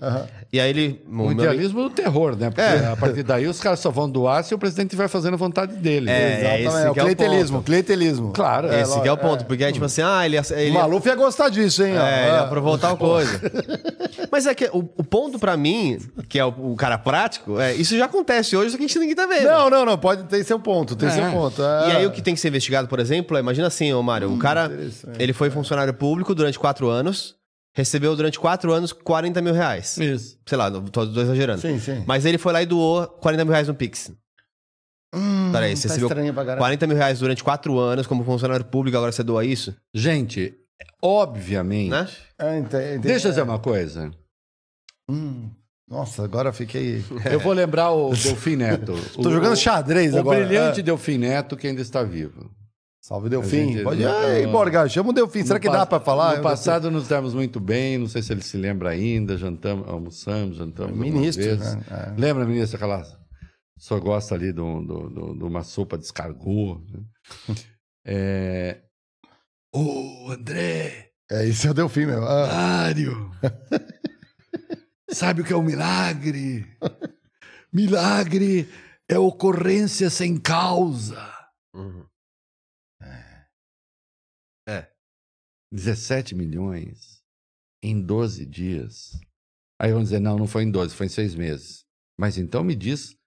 E 0.53 0.57
aí 0.59 0.69
ele. 0.69 1.01
O 1.05 1.33
idealismo 1.33 1.83
do 1.83 1.89
terror, 1.89 2.33
né? 2.33 2.49
Porque 2.49 2.61
É. 2.61 2.87
a 2.87 2.95
partir 2.95 3.23
daí 3.23 3.45
os 3.45 3.59
caras 3.59 3.79
só 3.81 3.91
vão 3.91 4.09
doar 4.09 4.41
se 4.45 4.55
o 4.55 4.57
presidente 4.57 4.87
estiver 4.87 5.09
fazendo 5.09 5.33
a 5.33 5.37
vontade 5.37 5.75
dele. 5.75 6.09
É, 6.09 6.39
Exatamente. 6.39 6.65
esse 6.67 6.77
É 6.77 6.79
o 6.79 6.85
é 6.87 6.91
o 6.91 6.93
clientelismo, 6.93 7.57
ponto. 7.57 7.65
clientelismo. 7.65 8.31
Claro. 8.31 8.71
É, 8.71 8.81
Esse 8.83 9.01
que 9.01 9.07
é 9.07 9.11
o 9.11 9.17
ponto, 9.17 9.43
porque 9.45 9.65
é 9.65 9.71
tipo 9.73 9.83
assim, 9.83 10.01
ah, 10.01 10.25
ele. 10.25 10.37
ele 10.37 10.71
O 10.71 10.73
Maluf 10.75 11.05
ia 11.05 11.15
gostar 11.15 11.49
disso, 11.49 11.83
hein? 11.83 11.89
É, 11.97 12.27
ele 12.27 12.37
Ah. 12.37 12.43
aprovou 12.43 12.77
tal 12.77 12.95
coisa. 12.95 13.41
Mas 14.31 14.47
é 14.47 14.55
que 14.55 14.65
o, 14.71 14.77
o 14.97 15.03
ponto 15.03 15.37
pra 15.37 15.57
mim, 15.57 15.97
que 16.29 16.39
é 16.39 16.45
o, 16.45 16.71
o 16.71 16.75
cara 16.77 16.97
prático, 16.97 17.59
é 17.59 17.73
isso 17.73 17.97
já 17.97 18.05
acontece 18.05 18.55
hoje, 18.55 18.71
só 18.71 18.77
que 18.77 18.85
a 18.85 18.87
gente 18.87 18.97
ninguém 18.97 19.15
tá 19.15 19.25
vendo. 19.25 19.43
Não, 19.43 19.69
não, 19.69 19.85
não. 19.85 19.97
Pode 19.97 20.23
ter 20.23 20.41
seu 20.45 20.57
ponto. 20.57 20.95
Tem 20.95 21.09
É. 21.09 21.11
seu 21.11 21.31
ponto. 21.31 21.61
E 21.61 21.91
é. 21.91 21.95
aí 21.97 22.05
o 22.05 22.11
que 22.11 22.21
tem 22.21 22.33
que 22.33 22.39
ser 22.39 22.47
investigado, 22.47 22.87
por 22.87 23.01
exemplo, 23.01 23.35
é, 23.35 23.41
imagina 23.41 23.67
assim, 23.67 23.91
ô 23.91 24.01
Mário, 24.01 24.31
o 24.33 24.37
cara, 24.39 24.71
ele 25.19 25.33
foi 25.33 25.49
funcionário 25.49 25.93
público 25.93 26.33
durante 26.33 26.57
quatro 26.57 26.87
anos, 26.89 27.35
recebeu 27.73 28.15
durante 28.15 28.39
quatro 28.39 28.71
anos 28.71 28.91
40 28.93 29.41
mil 29.41 29.53
reais. 29.53 29.97
Isso. 29.97 30.37
Sei 30.47 30.57
lá, 30.57 30.69
tô, 30.71 31.07
tô 31.07 31.21
exagerando. 31.21 31.61
Sim, 31.61 31.79
sim. 31.79 32.03
Mas 32.07 32.25
ele 32.25 32.37
foi 32.37 32.53
lá 32.53 32.61
e 32.61 32.65
doou 32.65 33.07
40 33.07 33.43
mil 33.45 33.51
reais 33.51 33.67
no 33.67 33.73
Pix. 33.75 34.11
Hum, 35.15 35.51
Peraí, 35.51 35.75
você 35.75 35.87
tá 35.87 35.93
recebeu 35.93 36.07
estranho 36.09 36.33
pra 36.33 36.43
caralho. 36.43 36.59
40 36.59 36.87
mil 36.87 36.97
reais 36.97 37.19
durante 37.19 37.43
quatro 37.43 37.77
anos 37.77 38.07
como 38.07 38.23
funcionário 38.23 38.65
público, 38.65 38.97
agora 38.97 39.11
você 39.11 39.23
doa 39.23 39.45
isso? 39.45 39.75
Gente, 39.93 40.55
obviamente. 41.01 41.91
Né? 41.91 42.07
É, 42.39 42.57
ente- 42.57 42.75
ente- 42.75 42.99
Deixa 43.07 43.27
eu 43.27 43.31
dizer 43.31 43.43
uma 43.43 43.59
coisa. 43.59 44.09
Hum, 45.09 45.51
nossa, 45.87 46.23
agora 46.23 46.49
eu 46.49 46.53
fiquei... 46.53 47.03
Eu 47.29 47.39
vou 47.39 47.53
lembrar 47.53 47.91
o 47.91 48.09
Delfim 48.15 48.55
Neto. 48.55 48.93
Tô 49.21 49.29
jogando 49.31 49.55
xadrez 49.55 50.13
o 50.15 50.17
agora. 50.19 50.39
brilhante 50.43 50.79
É. 50.79 50.83
Delfim 50.83 51.17
Neto 51.19 51.55
que 51.57 51.67
ainda 51.67 51.81
está 51.81 52.01
vivo. 52.01 52.49
Salve, 53.05 53.27
Delfim. 53.29 53.73
gente- 53.73 53.83
Pode... 53.83 54.01
no- 54.01 54.09
Ai, 54.09 54.45
no- 54.45 54.51
Borga, 54.53 54.87
chama 54.87 55.09
o 55.09 55.13
Delfim. 55.13 55.43
Será 55.43 55.59
que 55.59 55.69
dá 55.69 55.85
pra 55.85 55.99
falar? 55.99 56.37
No 56.37 56.43
passado 56.43 56.89
nos 56.89 57.05
demos 57.07 57.33
muito 57.33 57.59
bem, 57.59 57.97
não 57.97 58.07
sei 58.07 58.21
se 58.21 58.31
ele 58.31 58.41
se 58.41 58.55
lembra 58.55 58.91
ainda, 58.91 59.37
jantamos, 59.37 59.87
almoçamos, 59.89 60.55
jantamos. 60.55 60.95
Ministro, 60.97 61.43
vezes. 61.43 61.75
né? 61.75 61.83
É. 61.91 62.13
Lembra, 62.19 62.45
ministro, 62.45 62.77
aquela. 62.77 63.03
Senhor 63.77 63.99
gosta 63.99 64.35
ali 64.35 64.53
de 64.53 64.61
uma 64.61 65.63
sopa 65.63 65.97
de 65.97 66.05
escargot. 66.05 66.81
né? 66.91 67.03
É... 68.05 68.81
Ô, 69.73 70.29
André, 70.31 71.11
É, 71.31 71.45
esse 71.47 71.65
é 71.67 71.71
o 71.71 71.73
Delfim 71.73 72.05
mesmo. 72.05 72.25
Ah, 72.25 72.47
Mário, 72.47 73.31
sabe 75.09 75.41
o 75.41 75.45
que 75.45 75.53
é 75.53 75.55
um 75.57 75.63
milagre? 75.63 76.65
Milagre 77.73 78.69
é 79.09 79.17
ocorrência 79.17 80.09
sem 80.09 80.37
causa. 80.37 81.17
Uhum. 81.73 82.03
17 85.73 86.35
milhões 86.35 87.23
em 87.81 87.99
12 87.99 88.45
dias. 88.45 89.19
Aí 89.81 89.91
vão 89.91 90.03
dizer, 90.03 90.19
não, 90.19 90.37
não 90.37 90.45
foi 90.45 90.63
em 90.63 90.71
12, 90.71 90.93
foi 90.93 91.07
em 91.07 91.09
seis 91.09 91.33
meses. 91.33 91.83
Mas 92.15 92.37
então 92.37 92.63
me 92.63 92.75
diz 92.75 93.17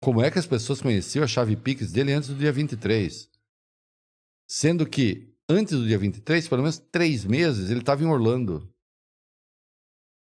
como 0.00 0.22
é 0.22 0.30
que 0.30 0.38
as 0.38 0.46
pessoas 0.46 0.80
conheciam 0.80 1.24
a 1.24 1.26
chave 1.26 1.56
Pix 1.56 1.90
dele 1.90 2.12
antes 2.12 2.28
do 2.28 2.36
dia 2.36 2.52
23. 2.52 3.28
Sendo 4.48 4.86
que 4.86 5.34
antes 5.48 5.76
do 5.76 5.86
dia 5.86 5.98
23, 5.98 6.46
pelo 6.46 6.62
menos 6.62 6.78
três 6.78 7.24
meses, 7.24 7.70
ele 7.70 7.80
estava 7.80 8.04
em 8.04 8.06
Orlando. 8.06 8.72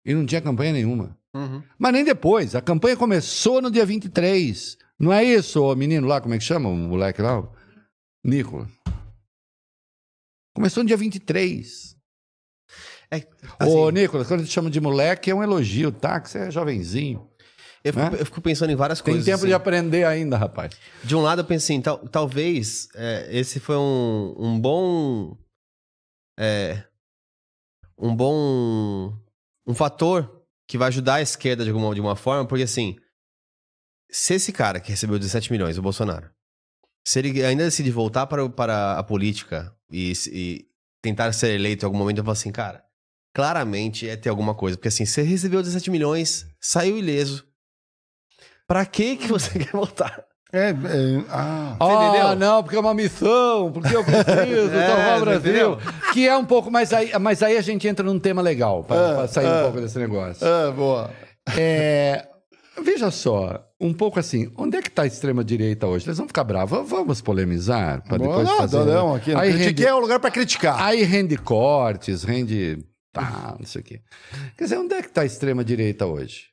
E 0.03 0.13
não 0.15 0.25
tinha 0.25 0.41
campanha 0.41 0.73
nenhuma. 0.73 1.17
Uhum. 1.35 1.63
Mas 1.77 1.93
nem 1.93 2.03
depois. 2.03 2.55
A 2.55 2.61
campanha 2.61 2.97
começou 2.97 3.61
no 3.61 3.69
dia 3.69 3.85
23. 3.85 4.75
Não 4.99 5.13
é 5.13 5.23
isso, 5.23 5.63
o 5.63 5.75
menino 5.75 6.07
lá, 6.07 6.19
como 6.19 6.33
é 6.33 6.39
que 6.39 6.43
chama? 6.43 6.67
O 6.67 6.75
moleque 6.75 7.21
lá? 7.21 7.47
Nicolas. 8.23 8.69
Começou 10.55 10.83
no 10.83 10.87
dia 10.87 10.97
23. 10.97 11.95
É, 13.11 13.17
Ô, 13.65 13.87
assim, 13.87 13.91
Nicolas, 13.91 14.27
quando 14.27 14.41
a 14.41 14.43
gente 14.43 14.53
chama 14.53 14.69
de 14.69 14.79
moleque, 14.81 15.29
é 15.29 15.35
um 15.35 15.43
elogio, 15.43 15.91
tá? 15.91 16.19
Que 16.19 16.29
você 16.29 16.39
é 16.39 16.51
jovenzinho. 16.51 17.29
eu, 17.83 17.93
fico, 17.93 18.05
né? 18.11 18.17
eu 18.21 18.25
fico 18.25 18.41
pensando 18.41 18.71
em 18.71 18.75
várias 18.75 18.99
Tem 19.01 19.13
coisas. 19.13 19.25
tempo 19.25 19.37
assim. 19.37 19.47
de 19.47 19.53
aprender 19.53 20.03
ainda, 20.05 20.37
rapaz. 20.37 20.75
De 21.03 21.15
um 21.15 21.21
lado, 21.21 21.41
eu 21.41 21.45
penso 21.45 21.65
assim, 21.65 21.81
tal- 21.81 22.07
talvez 22.07 22.87
é, 22.95 23.27
esse 23.31 23.59
foi 23.59 23.75
um, 23.77 24.35
um 24.37 24.59
bom. 24.59 25.37
é, 26.39 26.83
um 27.97 28.15
bom. 28.15 29.15
Um 29.65 29.73
fator 29.75 30.43
que 30.67 30.77
vai 30.77 30.87
ajudar 30.89 31.15
a 31.15 31.21
esquerda 31.21 31.63
de 31.63 31.69
alguma, 31.69 31.93
de 31.93 32.01
uma 32.01 32.15
forma, 32.15 32.47
porque 32.47 32.63
assim. 32.63 32.95
Se 34.11 34.35
esse 34.35 34.51
cara 34.51 34.79
que 34.79 34.91
recebeu 34.91 35.17
17 35.17 35.51
milhões, 35.51 35.75
o 35.77 35.81
Bolsonaro, 35.81 36.29
se 37.07 37.17
ele 37.17 37.43
ainda 37.43 37.63
decide 37.63 37.89
voltar 37.89 38.27
para, 38.27 38.47
para 38.47 38.99
a 38.99 39.03
política 39.03 39.75
e, 39.93 40.15
se- 40.15 40.31
e 40.33 40.65
tentar 41.01 41.31
ser 41.33 41.53
eleito 41.53 41.85
em 41.85 41.87
algum 41.87 41.97
momento, 41.97 42.17
eu 42.17 42.23
falo 42.23 42.33
assim, 42.33 42.51
cara, 42.51 42.83
claramente 43.33 44.07
é 44.09 44.15
ter 44.15 44.29
alguma 44.29 44.53
coisa. 44.55 44.75
Porque 44.77 44.87
assim, 44.87 45.05
você 45.05 45.21
recebeu 45.21 45.61
17 45.61 45.91
milhões, 45.91 46.45
saiu 46.59 46.97
ileso. 46.97 47.45
Pra 48.67 48.85
que 48.85 49.15
que 49.17 49.27
você 49.27 49.51
quer 49.59 49.71
voltar? 49.71 50.23
é, 50.51 50.69
é, 50.69 50.73
ah, 51.29 51.75
ah, 51.79 52.35
não, 52.35 52.61
porque 52.63 52.75
é 52.75 52.79
uma 52.79 52.93
missão, 52.93 53.71
porque 53.71 53.95
eu 53.95 54.03
preciso 54.03 54.69
É, 54.77 54.87
salvar 54.87 55.15
o 55.15 55.19
você 55.19 55.25
Brasil. 55.25 55.77
Que 56.13 56.27
é 56.27 56.37
um 56.37 56.45
pouco, 56.45 56.69
mas 56.71 56.93
aí, 56.93 57.11
mas 57.19 57.41
aí 57.41 57.57
a 57.57 57.61
gente 57.61 57.87
entra 57.87 58.05
num 58.05 58.19
tema 58.19 58.41
legal, 58.41 58.83
para 58.83 59.23
Ah, 59.23 59.27
sair 59.27 59.47
ah. 59.47 59.59
um 59.59 59.63
pouco 59.63 59.81
desse 59.81 59.97
negócio. 59.99 60.45
ah, 60.47 60.71
boa. 60.71 61.11
É, 61.57 62.27
veja 62.83 63.09
só, 63.11 63.65
um 63.85 63.93
pouco 63.93 64.19
assim, 64.19 64.51
onde 64.57 64.77
é 64.77 64.81
que 64.81 64.87
está 64.87 65.03
a 65.03 65.05
extrema-direita 65.07 65.85
hoje? 65.87 66.05
Eles 66.05 66.17
vão 66.17 66.27
ficar 66.27 66.43
bravos, 66.43 66.89
vamos 66.89 67.21
polemizar 67.21 68.01
para 68.03 68.17
depois 68.17 68.47
não, 68.47 68.57
fazer... 68.57 68.85
não, 68.85 69.15
aqui. 69.15 69.33
Aí 69.35 69.51
rende- 69.51 69.85
é 69.85 69.93
o 69.93 69.99
lugar 69.99 70.19
pra 70.19 70.31
criticar. 70.31 70.81
Aí 70.81 71.03
rende 71.03 71.37
cortes, 71.37 72.23
rende. 72.23 72.83
Tá, 73.11 73.55
não 73.59 73.65
sei 73.65 73.81
o 73.81 73.83
quê. 73.83 74.01
Quer 74.57 74.63
dizer, 74.63 74.77
onde 74.79 74.93
é 74.95 75.01
que 75.01 75.07
está 75.09 75.21
a 75.21 75.25
extrema-direita 75.25 76.05
hoje? 76.05 76.47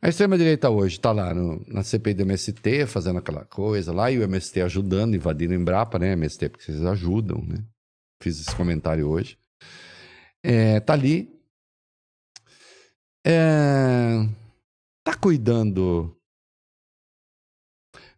A 0.00 0.08
extrema-direita 0.08 0.68
hoje 0.70 0.96
está 0.96 1.10
lá 1.12 1.32
no- 1.32 1.64
na 1.66 1.82
CPI 1.82 2.14
do 2.14 2.22
MST, 2.22 2.86
fazendo 2.86 3.18
aquela 3.18 3.44
coisa 3.44 3.92
lá, 3.92 4.10
e 4.10 4.18
o 4.18 4.22
MST 4.22 4.60
ajudando, 4.60 5.14
invadindo 5.16 5.52
o 5.54 5.56
Embrapa, 5.56 5.98
né? 5.98 6.12
MST, 6.12 6.50
porque 6.50 6.64
vocês 6.64 6.84
ajudam, 6.84 7.42
né? 7.48 7.56
Fiz 8.22 8.38
esse 8.40 8.54
comentário 8.54 9.08
hoje. 9.08 9.36
É, 10.42 10.78
tá 10.80 10.92
ali. 10.92 11.32
É, 13.26 14.26
tá 15.04 15.14
cuidando. 15.16 16.16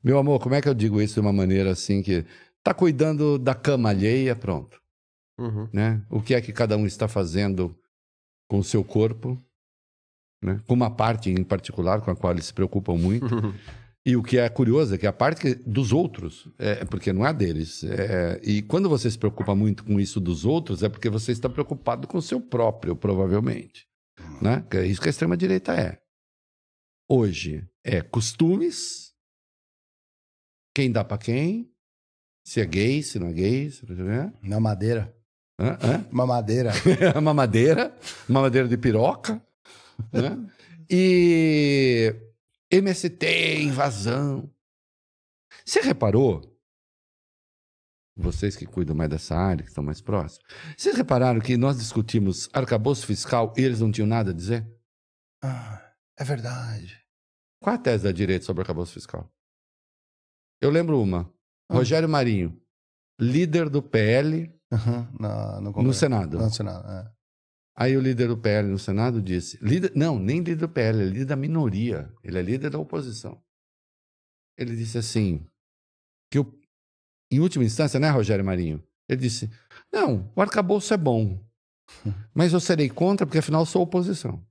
Meu 0.03 0.19
amor, 0.19 0.41
como 0.41 0.55
é 0.55 0.63
que 0.63 0.69
eu 0.69 0.75
digo 0.75 1.01
isso 1.03 1.15
de 1.15 1.21
uma 1.21 1.33
maneira 1.33 1.71
assim 1.73 2.03
que. 2.03 2.25
Tá 2.63 2.75
cuidando 2.75 3.39
da 3.39 3.55
cama 3.55 3.91
alheia, 3.91 4.35
pronto 4.35 4.83
Uhum. 5.39 5.69
né? 5.73 6.05
O 6.11 6.21
que 6.21 6.35
é 6.35 6.41
que 6.41 6.53
cada 6.53 6.77
um 6.77 6.85
está 6.85 7.07
fazendo 7.07 7.79
com 8.51 8.59
o 8.59 8.65
seu 8.65 8.83
corpo, 8.83 9.41
né? 10.43 10.61
Com 10.67 10.75
uma 10.75 10.91
parte 10.91 11.31
em 11.31 11.45
particular 11.45 12.01
com 12.01 12.11
a 12.11 12.17
qual 12.17 12.33
eles 12.33 12.47
se 12.47 12.55
preocupam 12.55 12.95
muito. 12.97 13.27
E 14.09 14.15
o 14.17 14.23
que 14.23 14.39
é 14.39 14.49
curioso 14.49 14.95
é 14.95 14.99
que 14.99 15.07
a 15.07 15.13
parte 15.13 15.57
dos 15.57 15.93
outros, 15.93 16.49
é 16.61 16.85
porque 16.85 17.13
não 17.13 17.27
é 17.27 17.35
deles. 17.35 17.83
é- 17.83 18.41
e 18.41 18.63
quando 18.63 18.89
você 18.89 19.11
se 19.11 19.19
preocupa 19.19 19.53
muito 19.53 19.83
com 19.85 19.99
isso 19.99 20.21
dos 20.21 20.45
outros, 20.45 20.85
é 20.85 20.89
porque 20.89 21.11
você 21.11 21.33
está 21.33 21.49
preocupado 21.49 22.07
com 22.07 22.17
o 22.19 22.23
seu 22.23 22.41
próprio, 22.41 22.95
provavelmente. 22.95 23.85
Né? 24.41 24.65
Que 24.71 24.77
é 24.77 24.87
isso 24.87 25.01
que 25.01 25.09
a 25.09 25.11
extrema-direita 25.11 25.75
é. 25.75 26.01
Hoje 27.09 27.65
é 27.85 28.03
costumes, 28.03 29.15
quem 30.75 30.91
dá 30.91 31.05
para 31.05 31.19
quem, 31.19 31.73
se 32.45 32.61
é 32.61 32.67
gay, 32.67 33.01
se 33.01 33.19
não 33.21 33.29
é 33.29 33.33
gay, 33.33 33.71
se 33.71 33.87
não 33.87 34.11
é. 34.11 34.33
Uma 34.43 34.59
madeira. 34.59 35.17
Hã? 35.59 35.79
Hã? 35.81 36.09
Uma 36.11 36.27
madeira. 36.27 36.73
uma 37.17 37.33
madeira, 37.33 37.97
uma 38.29 38.41
madeira 38.43 38.67
de 38.67 38.77
piroca, 38.77 39.41
né? 40.13 40.53
E 40.91 42.13
MST, 42.71 43.63
invasão. 43.63 44.53
Você 45.65 45.81
reparou? 45.81 46.57
Vocês 48.17 48.57
que 48.57 48.67
cuidam 48.67 48.97
mais 48.97 49.11
dessa 49.11 49.37
área, 49.37 49.63
que 49.63 49.69
estão 49.69 49.85
mais 49.85 50.01
próximos, 50.01 50.45
vocês 50.77 50.97
repararam 50.97 51.39
que 51.39 51.57
nós 51.57 51.79
discutimos 51.79 52.49
arcabouço 52.53 53.07
fiscal 53.07 53.53
e 53.57 53.63
eles 53.63 53.81
não 53.81 53.93
tinham 53.93 54.09
nada 54.09 54.31
a 54.31 54.35
dizer? 54.35 54.67
Ah, 55.41 55.86
é 56.19 56.25
verdade. 56.25 57.05
Qual 57.61 57.75
a 57.75 57.79
tese 57.79 58.05
da 58.05 58.13
direita 58.13 58.45
sobre 58.45 58.63
arcabouço 58.63 58.93
fiscal? 58.93 59.31
Eu 60.61 60.71
lembro 60.71 61.01
uma. 61.01 61.33
Ah. 61.69 61.75
Rogério 61.75 62.09
Marinho, 62.09 62.61
líder 63.19 63.69
do 63.69 63.83
PL 63.83 64.57
Uhum, 64.73 65.07
no, 65.21 65.61
no, 65.61 65.83
no. 65.83 65.95
Senado. 65.95 66.39
No 66.39 66.51
Senado, 66.51 66.89
é. 66.91 67.13
Aí 67.79 67.97
o 67.97 68.01
líder 68.01 68.29
do 68.29 68.37
PL 68.37 68.69
no 68.69 68.79
Senado 68.79 69.23
disse: 69.23 69.59
líder, 69.63 69.93
não, 69.95 70.19
nem 70.19 70.39
líder 70.39 70.57
do 70.57 70.69
PL, 70.69 70.99
ele 70.99 71.11
é 71.11 71.13
líder 71.13 71.25
da 71.27 71.37
minoria, 71.37 72.13
ele 72.23 72.39
é 72.39 72.43
líder 72.43 72.71
da 72.71 72.79
oposição. 72.79 73.41
ele 74.59 74.75
disse 74.75 74.99
assim, 74.99 75.47
que 76.31 76.39
o, 76.39 76.61
em 77.31 77.39
última 77.39 77.65
instância, 77.65 78.01
né, 78.01 78.09
Rogério 78.11 78.45
Marinho? 78.45 78.83
Ele 79.09 79.21
disse, 79.21 79.51
não, 79.93 80.33
o 80.35 80.43
arcabouço 80.43 80.93
é 80.93 80.97
bom, 80.97 81.39
mas 82.35 82.53
eu 82.53 82.61
serei 82.61 82.89
contra 82.89 83.25
porque 83.25 83.39
afinal 83.39 83.65
sou 83.65 83.83
oposição. 83.83 84.45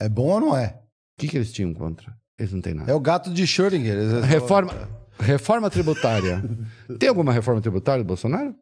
É 0.00 0.08
bom 0.08 0.28
ou 0.28 0.40
não 0.40 0.56
é? 0.56 0.80
O 1.16 1.20
que, 1.20 1.28
que 1.28 1.36
eles 1.36 1.52
tinham 1.52 1.72
contra? 1.72 2.16
Eles 2.38 2.52
não 2.52 2.60
têm 2.60 2.74
nada. 2.74 2.90
É 2.90 2.94
o 2.94 3.00
gato 3.00 3.32
de 3.32 3.44
Schrödinger. 3.46 3.96
Eles- 3.96 4.24
Reforma, 4.24 4.72
reforma 5.18 5.70
tributária. 5.70 6.42
Tem 6.98 7.08
alguma 7.08 7.32
reforma 7.32 7.60
tributária 7.60 8.02
do 8.02 8.06
Bolsonaro? 8.08 8.54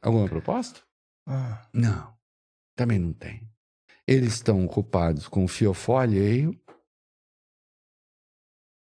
Alguma 0.00 0.28
proposta? 0.28 0.80
Ah, 1.26 1.66
Não, 1.72 2.12
também 2.76 2.98
não 2.98 3.12
tem. 3.12 3.48
Eles 4.06 4.34
estão 4.34 4.64
ocupados 4.64 5.28
com 5.28 5.44
o 5.44 5.48
fiofó 5.48 5.98
alheio 5.98 6.58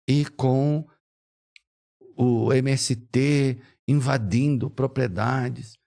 e 0.09 0.25
com 0.27 0.87
o 2.17 2.53
MST 2.53 3.59
invadindo 3.89 4.69
propriedades. 4.71 5.79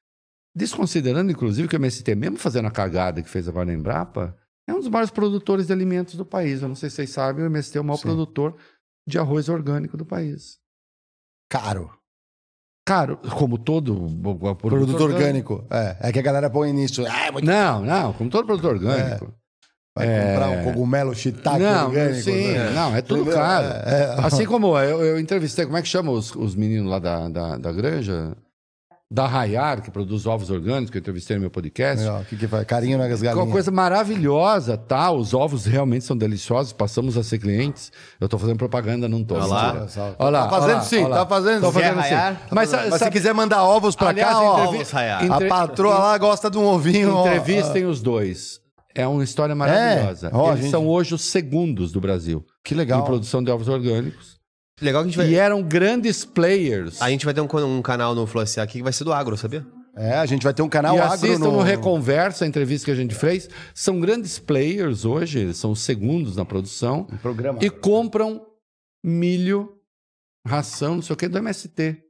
Desconsiderando, 0.55 1.31
inclusive, 1.31 1.67
que 1.67 1.75
o 1.75 1.77
MST, 1.79 2.15
mesmo 2.15 2.37
fazendo 2.37 2.67
a 2.67 2.71
cagada 2.71 3.21
que 3.21 3.29
fez 3.29 3.47
agora 3.47 3.65
na 3.67 3.73
Embrapa, 3.73 4.35
é 4.69 4.73
um 4.73 4.79
dos 4.79 4.89
maiores 4.89 5.11
produtores 5.11 5.67
de 5.67 5.73
alimentos 5.73 6.15
do 6.15 6.25
país. 6.25 6.61
Eu 6.61 6.67
não 6.67 6.75
sei 6.75 6.89
se 6.89 6.97
vocês 6.97 7.09
sabem, 7.09 7.43
o 7.43 7.47
MST 7.47 7.77
é 7.77 7.81
o 7.81 7.83
maior 7.83 7.97
Sim. 7.97 8.03
produtor 8.03 8.55
de 9.07 9.17
arroz 9.17 9.49
orgânico 9.49 9.97
do 9.97 10.05
país. 10.05 10.57
Caro. 11.49 11.91
Caro, 12.85 13.17
como 13.37 13.57
todo 13.57 13.93
Produto 14.57 15.03
orgânico. 15.03 15.65
É, 15.69 16.09
é 16.09 16.11
que 16.11 16.19
a 16.19 16.23
galera 16.23 16.49
põe 16.49 16.73
nisso. 16.73 17.05
Ah, 17.05 17.27
é 17.27 17.31
muito... 17.31 17.45
Não, 17.45 17.85
não, 17.85 18.13
como 18.13 18.29
todo 18.29 18.45
produto 18.45 18.67
orgânico. 18.67 19.33
Vai 19.95 20.07
comprar 20.07 20.49
um 20.49 20.63
cogumelo 20.63 21.13
shiitake 21.13 21.59
não, 21.59 21.87
orgânico. 21.87 22.21
sim, 22.21 22.53
né? 22.53 22.71
não, 22.71 22.95
é 22.95 23.01
tudo 23.01 23.29
caro. 23.31 23.67
É, 23.85 24.15
é. 24.17 24.25
Assim 24.25 24.45
como 24.45 24.77
eu, 24.79 25.03
eu 25.03 25.19
entrevistei, 25.19 25.65
como 25.65 25.77
é 25.77 25.81
que 25.81 25.87
chama 25.87 26.11
os, 26.11 26.33
os 26.35 26.55
meninos 26.55 26.89
lá 26.89 26.99
da, 26.99 27.27
da, 27.27 27.57
da 27.57 27.71
granja? 27.71 28.35
Da 29.11 29.25
Rayar, 29.25 29.81
que 29.81 29.89
produz 29.89 30.27
ovos 30.27 30.51
orgânicos, 30.51 30.91
que 30.91 30.97
eu 30.97 30.99
entrevistei 30.99 31.35
no 31.35 31.41
meu 31.41 31.49
podcast. 31.49 32.05
O 32.07 32.25
que 32.25 32.37
que 32.37 32.47
faz? 32.47 32.63
Carinho 32.65 32.95
nas 32.99 33.19
Uma 33.19 33.25
galinhas. 33.33 33.51
coisa 33.51 33.71
maravilhosa, 33.71 34.77
tá? 34.77 35.09
Os 35.11 35.33
ovos 35.33 35.65
realmente 35.65 36.05
são 36.05 36.15
deliciosos, 36.15 36.73
passamos 36.73 37.17
a 37.17 37.23
ser 37.23 37.39
clientes. 37.39 37.91
Eu 38.21 38.29
tô 38.29 38.37
fazendo 38.37 38.57
propaganda, 38.57 39.09
não 39.09 39.23
tô. 39.23 39.33
Olha 39.33 39.45
lá. 39.47 39.87
Olha 40.19 40.29
lá, 40.29 40.43
Tá 40.43 40.49
fazendo 40.51 40.65
olha 40.69 40.75
lá, 40.75 40.81
sim, 40.83 40.97
olha 40.97 41.07
lá. 41.07 41.17
tá 41.17 41.25
fazendo 41.25 41.61
Tô 41.61 41.67
sim. 41.67 41.73
fazendo 41.73 41.93
sim. 41.95 41.99
raiar? 42.01 42.41
Mas, 42.51 42.71
Mas 42.71 42.93
se 43.01 43.09
quiser 43.09 43.33
mandar 43.33 43.63
ovos 43.63 43.95
pra 43.95 44.09
Aliás, 44.09 44.31
cá, 44.31 44.43
ó, 44.43 44.53
entrevi- 44.53 44.71
Vamos 44.73 44.91
raiar. 44.91 45.21
a 45.23 45.25
entre- 45.25 45.47
patroa 45.49 45.97
lá 45.97 46.17
gosta 46.19 46.51
de 46.51 46.59
um 46.59 46.65
ovinho. 46.67 47.15
ó. 47.15 47.25
Entrevistem 47.25 47.85
os 47.87 48.01
dois. 48.03 48.59
É 48.93 49.07
uma 49.07 49.23
história 49.23 49.55
maravilhosa. 49.55 50.29
Ó, 50.31 50.49
Eles 50.51 50.61
gente. 50.65 50.71
são 50.71 50.87
hoje 50.87 51.15
os 51.15 51.23
segundos 51.23 51.91
do 51.91 51.99
Brasil 51.99 52.45
Que 52.63 52.75
em 52.75 52.77
legal. 52.77 53.03
produção 53.05 53.43
de 53.43 53.49
ovos 53.49 53.67
orgânicos. 53.67 54.38
Legal 54.81 55.03
que 55.03 55.07
a 55.07 55.11
gente 55.11 55.17
vai. 55.17 55.29
E 55.29 55.35
eram 55.35 55.61
grandes 55.61 56.25
players. 56.25 57.01
A 57.01 57.09
gente 57.09 57.25
vai 57.25 57.33
ter 57.33 57.41
um, 57.41 57.47
um 57.77 57.81
canal 57.81 58.15
no 58.15 58.23
Influenciar 58.23 58.63
aqui 58.63 58.79
que 58.79 58.83
vai 58.83 58.93
ser 58.93 59.03
do 59.03 59.13
agro, 59.13 59.35
sabia? 59.37 59.65
É, 59.95 60.13
a 60.15 60.25
gente 60.25 60.43
vai 60.43 60.53
ter 60.53 60.61
um 60.61 60.69
canal 60.69 60.95
e 60.95 60.99
agro 60.99 61.13
assistam 61.13 61.45
no... 61.45 61.51
no 61.57 61.61
Reconversa, 61.61 62.45
a 62.45 62.47
entrevista 62.47 62.85
que 62.85 62.91
a 62.91 62.95
gente 62.95 63.13
fez. 63.13 63.49
São 63.73 63.99
grandes 63.99 64.39
players 64.39 65.03
hoje, 65.03 65.39
eles 65.39 65.57
são 65.57 65.71
os 65.71 65.81
segundos 65.81 66.35
na 66.37 66.45
produção. 66.45 67.07
no 67.11 67.17
programa. 67.17 67.59
E 67.61 67.69
compram 67.69 68.45
milho, 69.03 69.77
ração, 70.47 70.95
não 70.95 71.01
sei 71.01 71.13
o 71.13 71.17
que, 71.17 71.27
do 71.27 71.37
MST. 71.37 72.01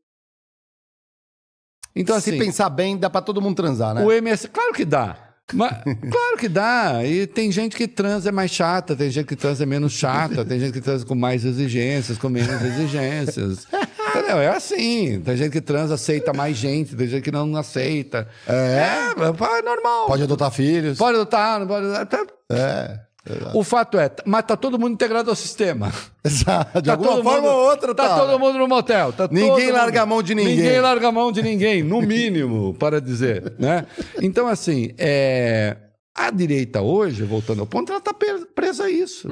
Então, 1.96 2.20
Se 2.20 2.30
assim, 2.30 2.40
pensar 2.40 2.70
bem, 2.70 2.98
dá 2.98 3.10
pra 3.10 3.22
todo 3.22 3.42
mundo 3.42 3.56
transar, 3.56 3.96
né? 3.96 4.06
o 4.06 4.12
MS... 4.12 4.48
Claro 4.50 4.74
que 4.74 4.86
dá. 4.86 5.29
Mas, 5.56 5.72
claro 5.84 6.38
que 6.38 6.48
dá. 6.48 7.04
E 7.06 7.28
tem 7.28 7.52
gente 7.52 7.76
que 7.76 7.88
transa 7.88 8.30
é 8.30 8.32
mais 8.32 8.52
chata, 8.52 8.96
tem 8.96 9.10
gente 9.10 9.26
que 9.26 9.36
transa 9.36 9.64
é 9.64 9.66
menos 9.66 9.94
chata, 9.94 10.46
tem 10.46 10.60
gente 10.60 10.74
que 10.74 10.82
transa 10.82 11.06
com 11.06 11.16
mais 11.16 11.46
exigências, 11.46 12.18
com 12.18 12.30
menos 12.30 12.62
exigências. 12.62 13.68
Entendeu? 14.10 14.40
É 14.40 14.48
assim. 14.50 15.22
Tem 15.22 15.38
gente 15.38 15.52
que 15.52 15.62
transa, 15.62 15.96
aceita 15.96 16.34
mais 16.34 16.58
gente, 16.58 16.96
tem 16.96 17.08
gente 17.08 17.24
que 17.24 17.32
não 17.32 17.56
aceita. 17.56 18.28
É, 18.48 19.12
é, 19.12 19.62
normal. 19.62 20.08
Pode 20.08 20.24
adotar 20.24 20.52
filhos. 20.52 20.98
Pode 20.98 21.16
adotar, 21.16 21.60
não 21.60 21.68
pode 21.68 21.86
adotar. 21.88 22.26
É. 22.52 23.09
O 23.54 23.64
fato 23.64 23.98
é, 24.00 24.10
mas 24.26 24.44
tá 24.46 24.56
todo 24.56 24.80
mundo 24.80 24.94
integrado 24.94 25.30
ao 25.30 25.36
sistema. 25.36 25.92
Exato. 26.24 26.82
De 26.82 26.88
Tá 26.88 26.94
alguma 26.94 27.22
forma 27.22 27.42
mundo- 27.42 27.52
ou 27.52 27.70
outra, 27.70 27.94
tá. 27.94 28.08
tá. 28.10 28.20
todo 28.20 28.40
mundo 28.40 28.58
no 28.58 28.68
motel. 28.68 29.12
Tá 29.14 29.28
Ninguém 29.30 29.50
todo 29.50 29.62
mundo- 29.62 29.74
larga 29.74 30.02
a 30.02 30.06
mão 30.06 30.24
de 30.24 30.34
ninguém. 30.36 30.56
Ninguém 30.56 30.80
larga 30.82 31.08
a 31.08 31.12
mão 31.12 31.32
de 31.32 31.42
ninguém, 31.44 31.84
no 31.84 32.02
mínimo, 32.02 32.74
para 32.76 33.00
dizer, 33.02 33.54
né? 33.60 33.86
Então, 34.22 34.48
assim, 34.48 34.94
é... 34.98 35.76
a 36.16 36.32
direita 36.32 36.82
hoje, 36.82 37.24
voltando 37.24 37.60
ao 37.60 37.68
ponto, 37.68 37.92
ela 37.92 38.02
tá 38.02 38.14
presa 38.56 38.86
a 38.86 38.90
isso. 38.90 39.28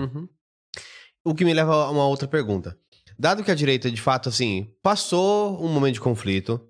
O 1.25 1.33
que 1.33 1.43
me 1.45 1.53
leva 1.53 1.73
a 1.73 1.89
uma 1.89 2.05
outra 2.07 2.27
pergunta. 2.27 2.77
Dado 3.17 3.43
que 3.43 3.49
a 3.51 3.55
direita, 3.55 3.89
de 3.89 4.01
fato, 4.01 4.29
assim, 4.29 4.67
passou 4.83 5.63
um 5.63 5.69
momento 5.69 5.95
de 5.95 6.01
conflito, 6.01 6.61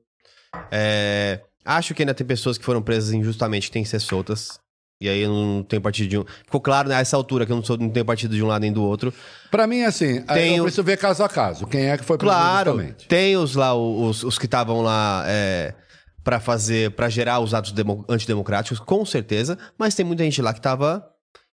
é, 0.72 1.42
acho 1.66 1.94
que 1.94 2.02
ainda 2.04 2.14
tem 2.14 2.26
pessoas 2.26 2.58
que 2.58 2.64
foram 2.64 2.82
presas 2.82 3.12
injustamente 3.12 3.68
que 3.68 3.74
têm 3.74 3.84
que 3.84 3.90
ser 3.90 4.00
soltas. 4.00 4.60
E 5.00 5.08
aí 5.08 5.22
eu 5.22 5.30
não 5.32 5.64
tenho 5.64 5.82
partido 5.82 6.10
de 6.10 6.18
um. 6.18 6.26
Ficou 6.46 6.60
claro 6.60 6.90
nessa 6.90 7.16
altura 7.16 7.46
que 7.46 7.52
eu 7.52 7.56
não, 7.56 7.64
sou, 7.64 7.78
não 7.78 7.90
tenho 7.90 8.06
partido 8.06 8.36
de 8.36 8.42
um 8.42 8.48
lado 8.48 8.62
nem 8.62 8.74
do 8.74 8.84
outro. 8.84 9.14
Pra 9.52 9.68
mim, 9.68 9.84
assim, 9.84 10.22
Tem 10.22 10.56
eu 10.58 10.64
preciso 10.64 10.84
ver 10.84 10.98
caso 10.98 11.24
a 11.24 11.30
caso. 11.30 11.68
Quem 11.68 11.86
é 11.90 11.98
que 11.98 12.04
foi 12.04 12.18
Claro, 12.18 12.84
tem 13.08 13.38
os 13.38 13.54
lá, 13.56 13.76
os, 13.76 14.24
os 14.24 14.40
que 14.40 14.46
estavam 14.46 14.82
lá 14.82 15.24
é, 15.28 15.76
para 16.24 16.40
fazer, 16.40 16.92
para 16.92 17.10
gerar 17.10 17.40
os 17.40 17.54
atos 17.54 17.72
demo- 17.74 18.04
antidemocráticos, 18.10 18.80
com 18.80 19.06
certeza, 19.06 19.56
mas 19.78 19.94
tem 19.94 20.04
muita 20.06 20.24
gente 20.24 20.42
lá 20.42 20.52
que 20.52 20.62
tava, 20.62 21.08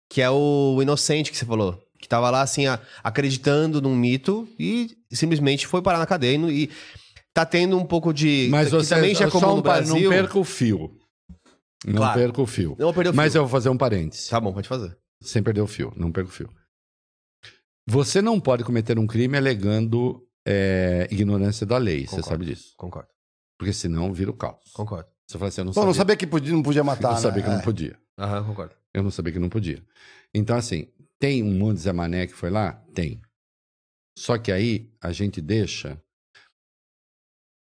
que 0.10 0.22
é 0.22 0.30
o 0.30 0.80
inocente 0.82 1.30
que 1.30 1.38
você 1.38 1.46
falou, 1.46 1.78
que 2.00 2.08
tava 2.08 2.30
lá 2.30 2.42
assim, 2.44 2.66
a- 2.68 2.80
acreditando 3.04 3.82
num 3.82 3.94
mito 3.96 4.48
e 4.58 4.92
simplesmente 5.12 5.68
foi 5.68 5.82
parar 5.82 6.00
na 6.00 6.06
cadeia 6.06 6.38
e, 6.38 6.64
e 6.64 6.70
tá 7.34 7.46
tendo 7.46 7.78
um 7.78 7.86
pouco 7.86 8.14
de. 8.14 8.48
Mas 8.50 8.72
você, 8.72 8.96
também 8.96 9.14
já 9.14 9.26
é 9.26 9.30
só 9.30 9.54
um 9.54 9.62
Brasil. 9.62 10.10
não 10.10 10.10
perca 10.10 10.40
o 10.40 10.46
fio. 10.46 10.92
Não 11.86 11.96
Claro. 11.98 12.20
perca 12.20 12.42
o 12.42 12.46
fio. 12.46 12.70
Não 12.80 12.86
vou 12.88 12.94
perder 12.94 13.10
o 13.10 13.14
Mas 13.16 13.34
fio. 13.34 13.40
eu 13.40 13.44
vou 13.44 13.52
fazer 13.52 13.70
um 13.70 13.78
parêntese. 13.78 14.30
Tá 14.30 14.40
bom, 14.40 14.54
pode 14.54 14.68
fazer. 14.68 14.98
Sem 15.22 15.42
perder 15.44 15.62
o 15.62 15.68
fio, 15.68 15.94
não 15.96 16.12
perca 16.12 16.30
o 16.30 16.34
fio. 16.34 16.50
Você 17.88 18.22
não 18.22 18.40
pode 18.40 18.64
cometer 18.64 18.98
um 18.98 19.06
crime 19.08 19.38
alegando 19.38 20.26
é, 20.48 21.08
ignorância 21.12 21.66
da 21.66 21.78
lei, 21.78 22.02
você 22.02 22.16
Concordo. 22.18 22.28
sabe 22.30 22.46
disso. 22.46 22.74
Concordo. 22.78 23.10
Porque 23.58 23.74
senão 23.74 24.14
vira 24.14 24.32
o 24.32 24.34
caos. 24.34 24.72
Concordo. 24.74 25.10
Você 25.28 25.38
fala 25.38 25.50
assim, 25.50 25.62
eu 25.62 25.66
não 25.66 25.72
Pô, 25.72 25.76
sabia, 25.82 25.88
não 25.88 25.94
sabia 25.94 26.18
que 26.18 26.28
podia, 26.28 26.54
não 26.54 26.64
podia 26.64 26.84
matar, 26.84 27.10
eu 27.10 27.14
não 27.14 27.22
sabia 27.22 27.42
né? 27.42 27.48
que 27.48 27.54
não 27.54 27.60
É. 27.62 27.64
podia. 27.64 28.00
Aham, 28.18 28.46
concordo. 28.46 28.76
Eu 28.94 29.04
não 29.04 29.12
sabia 29.12 29.34
que 29.34 29.40
não 29.40 29.50
podia. 29.50 29.84
Então, 30.34 30.56
assim, 30.58 30.88
tem 31.20 31.42
um 31.44 31.58
monte 31.58 31.78
de 31.78 31.84
Zé 31.84 31.94
Mané 31.94 32.28
que 32.28 32.34
foi 32.34 32.50
lá? 32.50 32.74
Tem. 32.94 33.22
Só 34.18 34.38
que 34.38 34.52
aí 34.52 34.94
a 35.02 35.12
gente 35.12 35.42
deixa. 35.42 36.02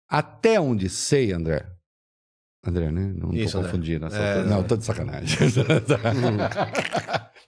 Até 0.09 0.60
onde 0.60 0.89
sei, 0.89 1.33
André. 1.33 1.67
André, 2.65 2.93
né? 2.93 3.13
Não 3.17 3.35
Isso, 3.35 3.59
tô 3.59 3.65
confundindo. 3.65 4.05
nessa 4.05 4.17
É, 4.17 4.45
não. 4.45 4.63
tô 4.63 4.77
de 4.77 4.85
sacanagem. 4.85 5.37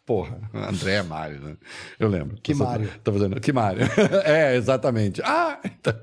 Porra, 0.05 0.39
André 0.53 0.95
é 0.97 1.03
Mário, 1.03 1.41
né? 1.41 1.57
Eu 1.99 2.09
lembro. 2.09 2.37
Que 2.43 2.53
Tô 2.53 2.65
Mário? 2.65 2.91
Tô 3.03 3.13
fazendo. 3.13 3.41
Que 3.41 3.53
Mário? 3.53 3.83
é, 4.25 4.57
exatamente. 4.57 5.23
Ah, 5.25 5.59
então. 5.65 5.95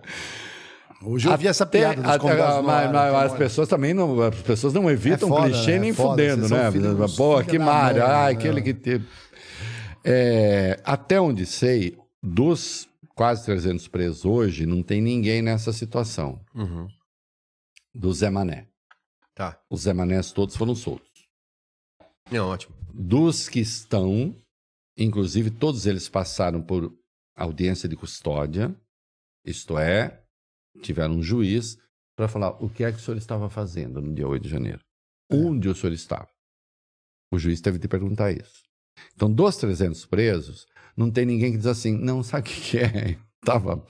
Hoje 1.03 1.27
eu 1.27 1.37
vi 1.37 1.47
essa 1.47 1.63
Até- 1.63 1.79
piada 1.79 2.01
dos 2.01 2.11
até- 2.11 2.35
no 2.61 2.63
mas- 2.63 2.91
mas 2.91 3.11
que 3.11 3.17
as 3.25 3.33
pessoas 3.33 3.67
também 3.67 3.93
não, 3.93 4.21
as 4.21 4.35
pessoas 4.35 4.73
não 4.73 4.89
evitam 4.89 5.29
É 5.29 5.31
foda, 5.31 5.49
clichê 5.49 5.71
né? 5.73 5.79
nem 5.79 5.89
É 5.89 5.93
foda, 5.93 6.09
fudendo, 6.11 6.49
né? 6.49 6.71
filha 6.71 7.43
que 7.43 7.59
Mário, 7.59 8.07
né? 8.07 8.27
aquele 8.29 8.61
que 8.61 8.73
teve. 8.73 9.05
É, 10.03 10.79
até 10.83 11.19
onde 11.19 11.45
sei, 11.45 11.97
dos 12.23 12.87
quase 13.15 13.45
300 13.45 13.87
presos 13.87 14.25
hoje, 14.25 14.65
não 14.65 14.81
tem 14.81 15.01
ninguém 15.01 15.41
nessa 15.41 15.73
situação. 15.73 16.39
Uhum. 16.55 16.87
Do 17.93 18.13
Zé 18.13 18.29
Mané. 18.29 18.67
Tá. 19.41 19.59
Os 19.71 19.81
Zé 19.81 19.93
Manés 19.93 20.31
todos 20.31 20.55
foram 20.55 20.75
soltos. 20.75 21.27
Não, 22.29 22.49
ótimo. 22.49 22.75
Dos 22.93 23.49
que 23.49 23.59
estão, 23.59 24.39
inclusive 24.95 25.49
todos 25.49 25.87
eles 25.87 26.07
passaram 26.07 26.61
por 26.61 26.95
audiência 27.35 27.89
de 27.89 27.95
custódia, 27.95 28.71
isto 29.43 29.79
é, 29.79 30.23
tiveram 30.83 31.15
um 31.15 31.23
juiz 31.23 31.75
para 32.15 32.27
falar 32.27 32.51
o 32.63 32.69
que 32.69 32.83
é 32.83 32.91
que 32.91 32.99
o 32.99 33.01
senhor 33.01 33.17
estava 33.17 33.49
fazendo 33.49 33.99
no 33.99 34.13
dia 34.13 34.27
8 34.27 34.43
de 34.43 34.49
janeiro. 34.49 34.81
Onde 35.27 35.67
o 35.67 35.73
senhor 35.73 35.93
estava? 35.93 36.29
O 37.33 37.39
juiz 37.39 37.59
teve 37.61 37.79
de 37.79 37.87
perguntar 37.87 38.31
isso. 38.31 38.61
Então, 39.15 39.33
dos 39.33 39.57
300 39.57 40.05
presos, 40.05 40.67
não 40.95 41.09
tem 41.09 41.25
ninguém 41.25 41.53
que 41.53 41.57
diz 41.57 41.65
assim, 41.65 41.97
não, 41.97 42.21
sabe 42.21 42.47
o 42.47 42.53
que 42.53 42.77
é? 42.77 43.17
Tava, 43.43 43.83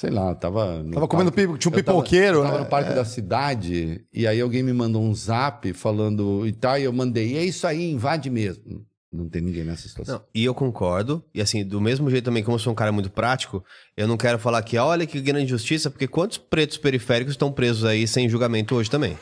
sei 0.00 0.10
lá, 0.10 0.34
tava... 0.34 0.82
no 0.82 0.92
Tava 0.94 1.08
comendo 1.08 1.32
pipo, 1.32 1.58
tinha 1.58 1.72
um 1.72 1.76
eu 1.76 1.82
tava- 1.84 1.98
pipoqueiro, 1.98 2.38
eu 2.38 2.42
tava 2.44 2.58
né? 2.58 2.64
no 2.64 2.70
parque 2.70 2.92
É. 2.92 2.94
da 2.94 3.04
cidade 3.04 4.04
e 4.12 4.26
aí 4.26 4.40
alguém 4.40 4.62
me 4.62 4.72
mandou 4.72 5.02
um 5.02 5.12
zap 5.14 5.72
falando 5.72 6.46
e 6.46 6.52
tal, 6.52 6.78
e 6.78 6.84
eu 6.84 6.92
mandei, 6.92 7.32
e 7.32 7.36
é 7.36 7.44
isso 7.44 7.66
aí, 7.66 7.90
invade 7.90 8.30
mesmo. 8.30 8.86
Não 9.10 9.26
tem 9.26 9.40
ninguém 9.40 9.64
nessa 9.64 9.88
situação. 9.88 10.16
Não, 10.18 10.24
e 10.34 10.44
eu 10.44 10.54
concordo. 10.54 11.24
E 11.34 11.40
assim, 11.40 11.64
do 11.66 11.80
mesmo 11.80 12.10
jeito 12.10 12.26
também, 12.26 12.42
como 12.44 12.56
eu 12.56 12.58
sou 12.60 12.72
um 12.74 12.76
cara 12.76 12.92
muito 12.92 13.08
prático, 13.10 13.64
eu 13.96 14.06
não 14.06 14.18
quero 14.18 14.38
falar 14.38 14.62
que, 14.62 14.76
olha 14.76 15.06
que 15.06 15.18
grande 15.20 15.46
injustiça, 15.46 15.90
porque 15.90 16.06
quantos 16.06 16.36
pretos 16.36 16.76
periféricos 16.76 17.32
estão 17.32 17.50
presos 17.50 17.84
aí 17.86 18.06
sem 18.06 18.28
julgamento 18.28 18.74
hoje 18.74 18.90
também? 18.90 19.16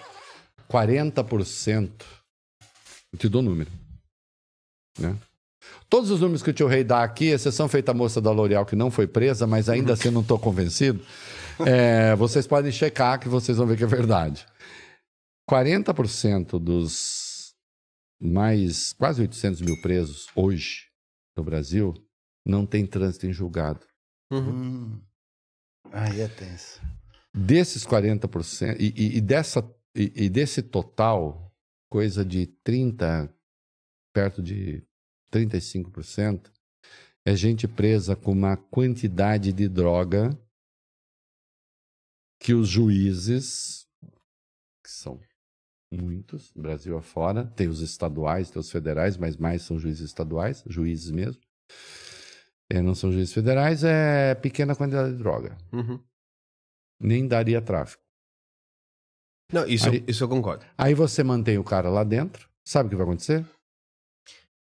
40%, 0.68 1.90
eu 3.12 3.18
te 3.18 3.28
dou 3.28 3.42
número, 3.42 3.70
né? 4.98 5.16
Todos 5.88 6.10
os 6.10 6.20
números 6.20 6.42
que 6.42 6.50
o 6.50 6.52
tio 6.52 6.66
Rei 6.66 6.82
dá 6.82 7.02
aqui, 7.02 7.26
exceção 7.26 7.68
feita 7.68 7.92
a 7.92 7.94
moça 7.94 8.20
da 8.20 8.30
L'Oréal 8.30 8.66
que 8.66 8.74
não 8.74 8.90
foi 8.90 9.06
presa, 9.06 9.46
mas 9.46 9.68
ainda 9.68 9.92
assim 9.92 10.08
eu 10.08 10.12
não 10.12 10.20
estou 10.20 10.38
convencido, 10.38 11.00
é, 11.64 12.14
vocês 12.16 12.46
podem 12.46 12.72
checar 12.72 13.20
que 13.20 13.28
vocês 13.28 13.56
vão 13.56 13.66
ver 13.66 13.76
que 13.76 13.84
é 13.84 13.86
verdade. 13.86 14.44
40% 15.48 16.58
dos 16.58 17.54
mais 18.20 18.92
quase 18.94 19.20
800 19.20 19.60
mil 19.60 19.80
presos 19.80 20.26
hoje 20.34 20.86
no 21.36 21.44
Brasil 21.44 21.94
não 22.44 22.64
tem 22.66 22.86
trânsito 22.86 23.26
em 23.26 23.32
julgado. 23.32 23.80
Uhum. 24.32 24.40
Hum. 24.40 25.00
Aí 25.92 26.20
é 26.20 26.28
tenso. 26.28 26.80
Desses 27.34 27.86
40%, 27.86 28.76
e, 28.78 28.94
e, 28.96 29.16
e 29.18 29.20
dessa, 29.20 29.62
e, 29.94 30.24
e 30.24 30.28
desse 30.28 30.62
total, 30.62 31.52
coisa 31.90 32.24
de 32.24 32.46
30, 32.64 33.32
perto 34.12 34.42
de 34.42 34.82
35%, 35.32 36.50
é 37.24 37.34
gente 37.34 37.66
presa 37.66 38.14
com 38.14 38.32
uma 38.32 38.56
quantidade 38.56 39.52
de 39.52 39.68
droga 39.68 40.30
que 42.40 42.54
os 42.54 42.68
juízes, 42.68 43.86
que 44.84 44.90
são 44.90 45.20
muitos, 45.92 46.52
Brasil 46.52 46.96
afora, 46.96 47.46
tem 47.46 47.68
os 47.68 47.80
estaduais, 47.80 48.50
tem 48.50 48.60
os 48.60 48.70
federais, 48.70 49.16
mas 49.16 49.36
mais 49.36 49.62
são 49.62 49.78
juízes 49.78 50.02
estaduais, 50.06 50.62
juízes 50.66 51.10
mesmo. 51.10 51.42
É, 52.70 52.82
não 52.82 52.94
são 52.94 53.12
juízes 53.12 53.32
federais, 53.32 53.84
é 53.84 54.34
pequena 54.34 54.74
quantidade 54.76 55.12
de 55.12 55.18
droga. 55.18 55.56
Uhum. 55.72 56.02
Nem 57.00 57.26
daria 57.26 57.62
tráfico. 57.62 58.02
Não, 59.52 59.66
isso, 59.66 59.88
Aí- 59.88 60.04
isso 60.08 60.24
eu 60.24 60.28
concordo. 60.28 60.64
Aí 60.76 60.92
você 60.94 61.22
mantém 61.22 61.58
o 61.58 61.64
cara 61.64 61.88
lá 61.88 62.02
dentro, 62.02 62.48
sabe 62.64 62.88
o 62.88 62.90
que 62.90 62.96
vai 62.96 63.04
acontecer? 63.06 63.46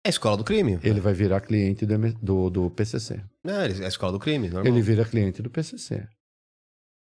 É 0.04 0.08
a 0.08 0.10
escola 0.10 0.36
do 0.38 0.44
crime. 0.44 0.80
Ele 0.84 1.00
vai 1.00 1.14
virar 1.14 1.42
cliente 1.42 1.86
do, 1.86 1.98
do, 2.22 2.50
do 2.50 2.72
PCC. 2.72 3.24
É, 3.46 3.52
é 3.82 3.86
a 3.86 3.88
escola 3.88 4.12
do 4.12 4.20
crime, 4.20 4.50
normal. 4.50 4.66
Ele 4.72 4.82
vira 4.82 5.06
cliente 5.06 5.42
do 5.42 5.50
PCC. 5.50 6.08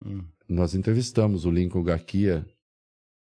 Hum. 0.06 0.24
Nós 0.50 0.74
entrevistamos 0.74 1.46
o 1.46 1.52
Lincoln 1.52 1.84
Gaquia 1.84 2.46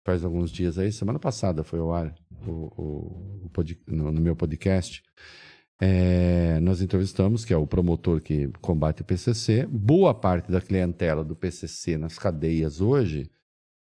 faz 0.05 0.23
alguns 0.23 0.51
dias 0.51 0.77
aí, 0.77 0.91
semana 0.91 1.17
passada 1.17 1.63
foi 1.63 1.79
ao 1.79 1.91
ar 1.91 2.13
o, 2.45 2.51
o- 2.79 3.45
o 3.45 3.49
pod- 3.49 3.81
no, 3.87 4.11
no 4.11 4.21
meu 4.21 4.35
podcast. 4.35 5.01
É, 5.81 6.59
nós 6.59 6.79
entrevistamos, 6.81 7.43
que 7.43 7.51
é 7.53 7.57
o 7.57 7.65
promotor 7.67 8.21
que 8.21 8.47
combate 8.61 9.01
o 9.01 9.05
PCC. 9.05 9.65
Boa 9.65 10.13
parte 10.13 10.51
da 10.51 10.61
clientela 10.61 11.23
do 11.23 11.35
PCC 11.35 11.97
nas 11.97 12.19
cadeias 12.19 12.81
hoje 12.81 13.29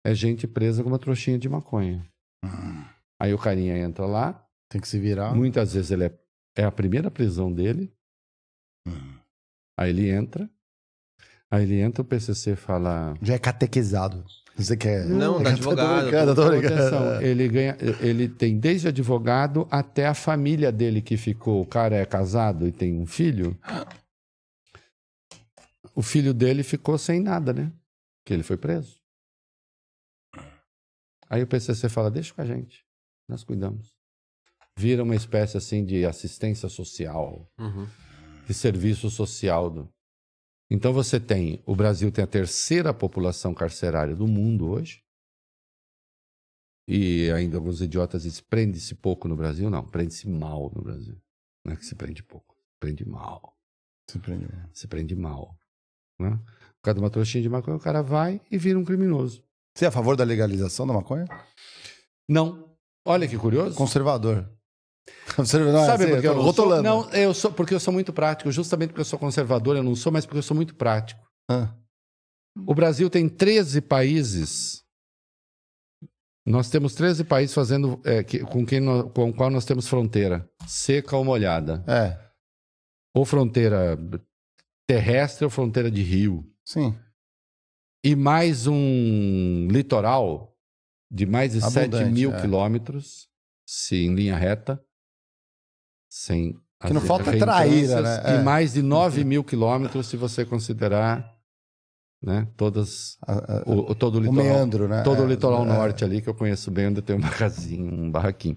é 0.07 0.15
gente 0.15 0.47
presa 0.47 0.83
com 0.85 0.89
uma 0.89 0.99
trouxinha 1.01 1.39
de 1.39 1.49
maconha. 1.49 2.07
Hum. 2.45 2.85
Aí 3.21 3.35
o 3.35 3.39
carinha 3.39 3.77
entra 3.79 4.07
lá, 4.07 4.44
Tem 4.69 4.81
que 4.81 4.89
se 4.89 4.99
virar. 4.99 5.35
muitas 5.35 5.75
vezes 5.75 5.91
ele 5.91 6.05
é, 6.05 6.19
é 6.57 6.65
a 6.65 6.73
primeira 6.73 7.11
prisão 7.11 7.53
dele, 7.53 7.93
Hum. 8.87 9.19
aí 9.79 9.91
ele 9.91 10.11
entra, 10.11 10.51
aí 11.51 11.63
ele 11.63 11.81
entra, 11.81 12.03
o 12.03 12.05
PCC 12.05 12.55
fala... 12.57 13.17
Já 13.23 13.35
é 13.35 13.39
catequizado. 13.39 14.25
Você 14.57 14.77
quer. 14.77 15.05
Não, 15.07 15.41
tá 15.43 15.51
advogado, 15.51 16.35
Tô 16.35 16.35
tô 16.35 16.43
atenção, 16.57 17.21
ele 17.23 17.49
ganha, 17.49 17.77
ele 18.01 18.29
tem 18.29 18.59
desde 18.59 18.89
advogado 18.89 19.67
até 19.71 20.07
a 20.07 20.15
família 20.15 20.71
dele 20.71 21.01
que 21.03 21.17
ficou, 21.17 21.63
o 21.63 21.67
cara 21.67 21.97
é 21.97 22.05
casado 22.07 22.69
e 22.69 22.73
tem 22.73 22.97
um 22.99 23.07
filho. 23.07 23.59
O 25.95 26.03
filho 26.03 26.33
dele 26.35 26.63
ficou 26.63 26.99
sem 26.99 27.21
nada, 27.21 27.53
né? 27.53 27.73
Que 28.25 28.33
ele 28.35 28.43
foi 28.43 28.57
preso. 28.57 29.01
Aí 31.29 31.43
o 31.43 31.47
PCC 31.47 31.89
fala: 31.89 32.11
"Deixa 32.11 32.33
com 32.35 32.43
a 32.43 32.47
gente. 32.47 32.85
Nós 33.29 33.43
cuidamos". 33.45 33.94
Vira 34.77 35.03
uma 35.03 35.15
espécie 35.15 35.57
assim 35.57 35.85
de 35.85 36.05
assistência 36.05 36.69
social, 36.69 37.49
Uhum. 37.59 37.87
de 38.47 38.53
serviço 38.55 39.09
social. 39.11 39.71
do- 39.71 39.89
Então 40.71 40.93
você 40.93 41.21
tem, 41.21 41.63
o 41.67 41.77
Brasil 41.77 42.11
tem 42.11 42.25
a 42.25 42.27
terceira 42.27 42.93
população 42.93 43.55
carcerária 43.55 44.17
do 44.17 44.27
mundo 44.27 44.69
hoje. 44.69 45.03
E 46.89 47.31
ainda 47.31 47.57
alguns 47.57 47.81
idiotas 47.81 48.25
dizem, 48.25 48.45
prende-se 48.51 48.95
pouco 48.95 49.27
no 49.29 49.37
Brasil? 49.37 49.71
Não, 49.71 49.87
prende-se 49.87 50.29
mal 50.29 50.71
no 50.75 50.83
Brasil. 50.83 51.17
Não 51.65 51.73
é 51.73 51.77
que 51.77 51.87
se 51.87 51.95
prende 51.95 52.23
pouco, 52.23 52.57
prende 52.81 53.09
mal. 53.09 53.57
Se 54.11 54.19
prendeu. 54.19 54.51
Se 54.73 54.87
prende 54.87 55.15
mal. 55.15 55.57
Né? 56.21 56.31
Por 56.31 56.83
causa 56.83 56.95
de 56.99 57.05
uma 57.05 57.11
trouxinha 57.11 57.43
de 57.43 57.49
maconha, 57.49 57.77
o 57.77 57.81
cara 57.81 58.03
vai 58.03 58.41
e 58.51 58.59
vira 58.59 58.79
um 58.79 58.85
criminoso. 58.85 59.43
Você 59.77 59.87
é 59.87 59.89
a 59.89 59.93
favor 59.93 60.15
da 60.17 60.25
legalização 60.25 60.87
da 60.87 60.93
maconha? 60.93 61.27
Não. 62.29 62.77
Olha 63.07 63.27
que 63.27 63.39
curioso. 63.39 63.77
Conservador. 63.77 64.51
Conservador. 65.37 65.73
Não, 65.81 65.87
Sabe 65.87 66.05
assim, 66.05 66.13
por 66.15 66.21
que 66.21 66.27
eu 66.29 66.33
tô 66.33 66.37
não 66.37 66.43
sou? 66.45 66.51
rotulando. 66.65 66.83
Não, 66.83 67.11
eu 67.13 67.35
sou 67.35 67.53
porque 67.53 67.75
eu 67.75 67.81
sou 67.81 67.93
muito 67.93 68.13
prático. 68.13 68.51
Justamente 68.51 68.89
porque 68.91 69.01
eu 69.01 69.05
sou 69.05 69.19
conservador, 69.19 69.77
eu 69.77 69.83
não 69.83 69.95
sou, 69.95 70.11
mas 70.13 70.25
porque 70.25 70.39
eu 70.39 70.43
sou 70.43 70.55
muito 70.57 70.75
prático. 70.75 71.21
Ah, 71.51 71.75
O 72.67 72.75
Brasil 72.75 73.11
tem 73.11 73.29
13 73.29 73.81
países. 73.81 74.83
Nós 76.47 76.69
temos 76.69 76.95
13 76.95 77.25
países 77.25 77.55
fazendo 77.55 78.01
é, 78.05 78.23
que- 78.23 78.41
com 78.41 78.65
quem 78.67 78.79
nós- 78.81 79.11
com 79.13 79.33
qual 79.33 79.51
nós 79.51 79.65
temos 79.65 79.89
fronteira, 79.89 80.49
seca 80.67 81.17
ou 81.17 81.25
molhada. 81.25 81.83
é, 81.89 82.23
Ou 83.15 83.25
fronteira 83.25 83.97
terrestre 84.87 85.45
ou 85.45 85.51
fronteira 85.51 85.91
de 85.91 86.03
rio. 86.03 86.45
sim. 86.65 86.95
E 88.07 88.15
mais 88.15 88.67
um 88.67 89.67
litoral 89.71 90.55
de 91.11 91.25
mais 91.25 91.53
de 91.53 91.63
7 91.63 91.79
Abundante, 91.95 92.13
mil 92.13 92.35
é. 92.35 92.41
quilômetros, 92.43 93.31
se 93.67 93.97
em 94.05 94.15
linha 94.15 94.37
reta, 94.37 94.84
sem 96.17 96.57
Que 96.87 96.93
não 96.93 97.01
falta 97.01 97.37
traíra, 97.37 98.01
né? 98.03 98.23
E 98.25 98.37
É. 98.37 98.43
mais 98.43 98.75
de 98.75 98.83
9 98.83 99.25
mil 99.25 99.43
quilômetros 99.43 100.07
se 100.07 100.17
você 100.17 100.45
considerar 100.45 101.35
né, 102.23 102.47
todas, 102.57 103.19
A- 103.27 103.33
a- 103.33 103.63
o, 103.67 103.91
o- 103.91 103.95
todo 103.95 104.15
o 104.15 104.19
o 104.19 104.21
litoral. 104.23 104.45
meandro, 104.45 104.89
né? 104.89 105.03
Todo 105.03 105.23
É, 105.23 105.25
o 105.25 105.29
litoral 105.29 105.65
é. 105.65 105.69
norte 105.69 106.05
ali, 106.05 106.23
que 106.23 106.29
eu 106.29 106.35
conheço 106.35 106.71
bem, 106.71 106.87
onde 106.87 107.03
tem 107.03 107.17
uma 107.17 107.31
casinha, 107.31 107.93
um 107.93 108.11
barraquinho. 108.11 108.57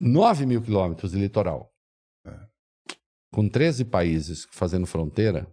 9 0.00 0.44
mil 0.46 0.60
quilômetros 0.62 1.12
de 1.12 1.18
litoral. 1.18 1.72
É. 2.26 2.38
Com 3.32 3.48
13 3.48 3.84
países 3.84 4.46
fazendo 4.50 4.86
fronteira. 4.86 5.46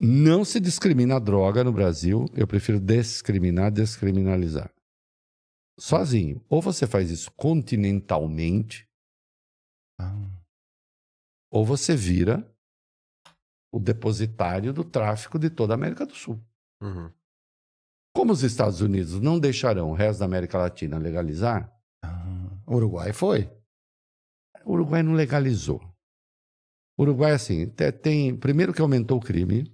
Não 0.00 0.44
se 0.44 0.60
discrimina 0.60 1.16
a 1.16 1.18
droga 1.18 1.64
no 1.64 1.72
Brasil. 1.72 2.24
Eu 2.34 2.46
prefiro 2.46 2.78
discriminar, 2.80 3.70
descriminalizar. 3.72 4.70
Sozinho. 5.78 6.44
Ou 6.48 6.60
você 6.60 6.86
faz 6.86 7.10
isso 7.10 7.30
continentalmente, 7.32 8.88
Ah, 10.00 10.14
ou 11.50 11.64
você 11.64 11.94
vira 11.96 12.48
o 13.72 13.78
depositário 13.80 14.72
do 14.72 14.84
tráfico 14.84 15.38
de 15.38 15.50
toda 15.50 15.74
a 15.74 15.76
América 15.76 16.06
do 16.06 16.14
Sul. 16.14 16.40
Uhum. 16.82 17.10
Como 18.16 18.32
os 18.32 18.42
Estados 18.42 18.80
Unidos 18.80 19.20
não 19.20 19.38
deixarão 19.38 19.90
o 19.90 19.94
resto 19.94 20.20
da 20.20 20.24
América 20.26 20.58
Latina 20.58 20.98
legalizar, 20.98 21.72
ah, 22.04 22.60
Uruguai 22.66 23.12
foi. 23.12 23.50
o 24.64 24.72
Uruguai 24.72 25.02
não 25.02 25.12
legalizou. 25.14 25.80
O 26.98 27.02
Uruguai, 27.02 27.32
assim, 27.32 27.66
te- 27.68 27.92
tem. 27.92 28.36
Primeiro 28.36 28.72
que 28.74 28.80
aumentou 28.82 29.18
o 29.18 29.22
crime. 29.22 29.72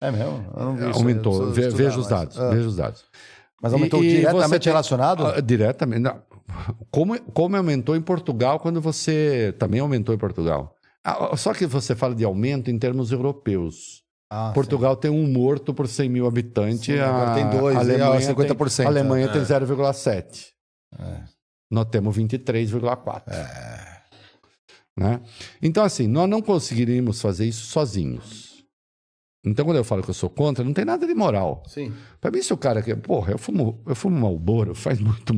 É 0.00 0.10
mesmo? 0.10 0.36
Eu 0.56 0.64
não 0.64 0.76
vi 0.76 0.82
eu 0.84 0.92
aumentou. 0.92 1.50
Ve- 1.52 1.70
veja 1.70 1.98
os 1.98 2.08
dados. 2.08 2.38
Ah, 2.38 2.50
Veja 2.50 2.68
os 2.68 2.76
dados. 2.76 3.10
Mas 3.62 3.72
aumentou 3.72 4.02
E- 4.04 4.08
diretamente 4.08 4.62
tem- 4.64 4.72
relacionado? 4.72 5.26
Ah, 5.26 5.40
diretamente. 5.40 6.00
Não. 6.02 6.22
Como, 6.90 7.20
como 7.32 7.56
aumentou 7.56 7.96
em 7.96 8.00
Portugal 8.02 8.58
quando 8.60 8.80
você. 8.80 9.54
Também 9.58 9.80
aumentou 9.80 10.14
em 10.14 10.18
Portugal. 10.18 10.74
Ah, 11.04 11.36
Só 11.36 11.52
que 11.54 11.66
você 11.66 11.94
fala 11.96 12.14
de 12.14 12.24
aumento 12.24 12.70
em 12.70 12.78
termos 12.78 13.10
europeus. 13.12 14.02
Ah, 14.30 14.52
Portugal 14.54 14.94
tem 14.94 15.10
um 15.10 15.26
morto 15.26 15.72
por 15.72 15.88
100 15.88 16.08
mil 16.08 16.26
habitantes. 16.26 16.84
Sim, 16.84 16.98
a- 16.98 17.34
tem 17.34 17.48
dois, 17.50 17.76
a 17.76 17.80
Alemanha 17.80 18.20
50%, 18.20 18.76
Tem, 18.76 18.86
a 18.86 18.88
Alemanha 18.88 19.24
é. 19.26 19.28
tem 19.32 19.42
0,7. 19.44 20.48
É. 20.98 21.20
Nós 21.70 21.86
temos 21.90 22.14
23,4. 22.16 23.32
É. 23.34 23.98
Né? 24.98 25.20
Então, 25.62 25.84
assim, 25.84 26.06
nós 26.08 26.28
não 26.28 26.42
conseguiríamos 26.42 27.20
fazer 27.20 27.46
isso 27.46 27.66
sozinhos. 27.66 28.47
Então, 29.44 29.64
quando 29.64 29.76
eu 29.76 29.84
falo 29.84 30.02
que 30.02 30.10
eu 30.10 30.14
sou 30.14 30.28
contra, 30.28 30.64
não 30.64 30.72
tem 30.72 30.84
nada 30.84 31.06
de 31.06 31.14
moral. 31.14 31.62
Sim. 31.66 31.92
Para 32.20 32.30
mim, 32.30 32.42
se 32.42 32.52
o 32.52 32.56
cara 32.56 32.82
que. 32.82 32.94
Porra, 32.94 33.32
eu 33.32 33.38
fumo, 33.38 33.80
eu 33.86 33.94
fumo 33.94 34.18
Malboro, 34.18 34.74
faz 34.74 34.98
muito. 35.00 35.34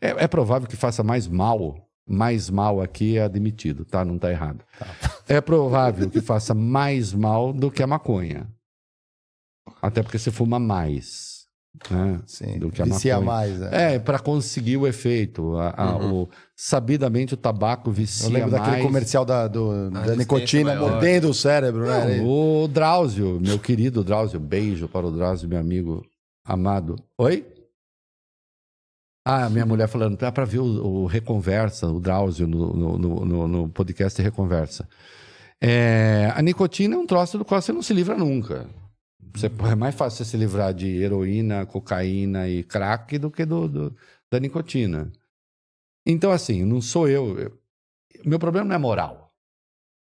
É, 0.00 0.24
é 0.24 0.28
provável 0.28 0.68
que 0.68 0.76
faça 0.76 1.02
mais 1.02 1.28
mal. 1.28 1.80
Mais 2.06 2.50
mal 2.50 2.82
aqui 2.82 3.16
é 3.16 3.22
admitido, 3.22 3.84
tá? 3.84 4.04
Não 4.04 4.18
tá 4.18 4.30
errado. 4.30 4.62
É 5.26 5.40
provável 5.40 6.10
que 6.10 6.20
faça 6.20 6.52
mais 6.52 7.14
mal 7.14 7.50
do 7.50 7.70
que 7.70 7.82
a 7.82 7.86
maconha. 7.86 8.46
Até 9.80 10.02
porque 10.02 10.18
você 10.18 10.30
fuma 10.30 10.58
mais. 10.58 11.33
Né? 11.90 12.20
Sim. 12.26 12.58
Do 12.58 12.70
que 12.70 12.80
a 12.80 12.84
Vicia 12.84 13.20
maconha. 13.20 13.26
mais. 13.58 13.62
É. 13.72 13.94
É, 13.94 13.98
para 13.98 14.18
conseguir 14.18 14.76
o 14.76 14.86
efeito. 14.86 15.56
A- 15.56 15.74
a- 15.76 15.96
o, 15.96 16.28
sabidamente, 16.56 17.34
o 17.34 17.36
tabaco 17.36 17.90
vicia 17.90 18.26
Eu 18.28 18.32
lembro 18.32 18.50
mais. 18.52 18.62
daquele 18.64 18.82
comercial 18.82 19.24
da, 19.24 19.46
do- 19.48 19.90
da 19.90 20.00
resistência 20.00 20.16
nicotina 20.16 20.74
maior. 20.76 20.90
mordendo 20.92 21.28
o 21.28 21.34
cérebro, 21.34 21.84
né? 21.86 22.18
Não, 22.18 22.26
o 22.62 22.68
Drauzio, 22.68 23.38
meu 23.40 23.58
querido 23.58 24.02
Drauzio, 24.04 24.38
beijo 24.40 24.88
para 24.88 25.06
o 25.06 25.10
Drauzio, 25.10 25.48
meu 25.48 25.58
amigo 25.58 26.04
amado. 26.46 26.96
Oi? 27.18 27.44
Ah, 29.26 29.48
minha 29.48 29.64
mulher 29.64 29.88
falando, 29.88 30.18
dá 30.18 30.30
pra 30.30 30.44
ver 30.44 30.58
o, 30.58 30.64
o 31.02 31.06
Reconversa, 31.06 31.86
o 31.88 31.98
Drauzio 31.98 32.46
no, 32.46 32.72
no, 32.74 32.98
no- 32.98 33.24
no- 33.24 33.48
no 33.48 33.68
podcast 33.68 34.20
Reconversa. 34.20 34.86
É, 35.62 36.30
a 36.34 36.42
nicotina 36.42 36.94
é 36.94 36.98
um 36.98 37.06
troço 37.06 37.38
do 37.38 37.44
qual 37.44 37.60
você 37.60 37.72
não 37.72 37.80
se 37.82 37.94
livra 37.94 38.16
nunca. 38.18 38.66
Você, 39.34 39.46
é 39.46 39.74
mais 39.74 39.94
fácil 39.94 40.24
você 40.24 40.30
se 40.30 40.36
livrar 40.36 40.72
de 40.72 40.86
heroína, 41.02 41.66
cocaína 41.66 42.48
e 42.48 42.62
crack 42.62 43.18
do 43.18 43.30
que 43.30 43.44
do, 43.44 43.68
do- 43.68 43.96
da 44.30 44.38
nicotina. 44.38 45.10
Então, 46.06 46.30
assim, 46.30 46.64
não 46.64 46.80
sou 46.80 47.08
eu. 47.08 47.38
eu- 47.38 47.58
Meu 48.24 48.38
problema 48.38 48.68
não 48.68 48.76
é 48.76 48.78
moral 48.78 49.32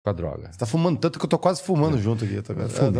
com 0.03 0.09
a 0.09 0.13
droga. 0.13 0.51
Você 0.51 0.57
tá 0.59 0.65
fumando 0.65 0.97
tanto 0.99 1.19
que 1.19 1.25
eu 1.25 1.29
tô 1.29 1.37
quase 1.37 1.61
fumando 1.61 1.97
junto 1.97 2.23
aqui. 2.23 2.41
Tá? 2.41 2.53
Fume. 2.69 2.97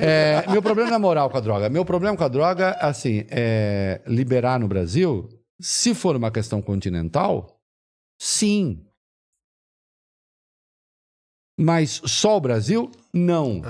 É, 0.00 0.44
meu 0.50 0.60
problema 0.60 0.90
não 0.90 0.96
é 0.96 0.98
moral 0.98 1.30
com 1.30 1.36
a 1.36 1.40
droga. 1.40 1.68
Meu 1.68 1.84
problema 1.84 2.16
com 2.16 2.24
a 2.24 2.28
droga, 2.28 2.72
assim, 2.80 3.24
é 3.30 4.02
liberar 4.06 4.58
no 4.58 4.66
Brasil, 4.66 5.28
se 5.60 5.94
for 5.94 6.16
uma 6.16 6.30
questão 6.32 6.60
continental, 6.60 7.60
sim. 8.20 8.84
Mas 11.58 12.00
só 12.06 12.36
o 12.36 12.40
Brasil, 12.40 12.90
não. 13.14 13.60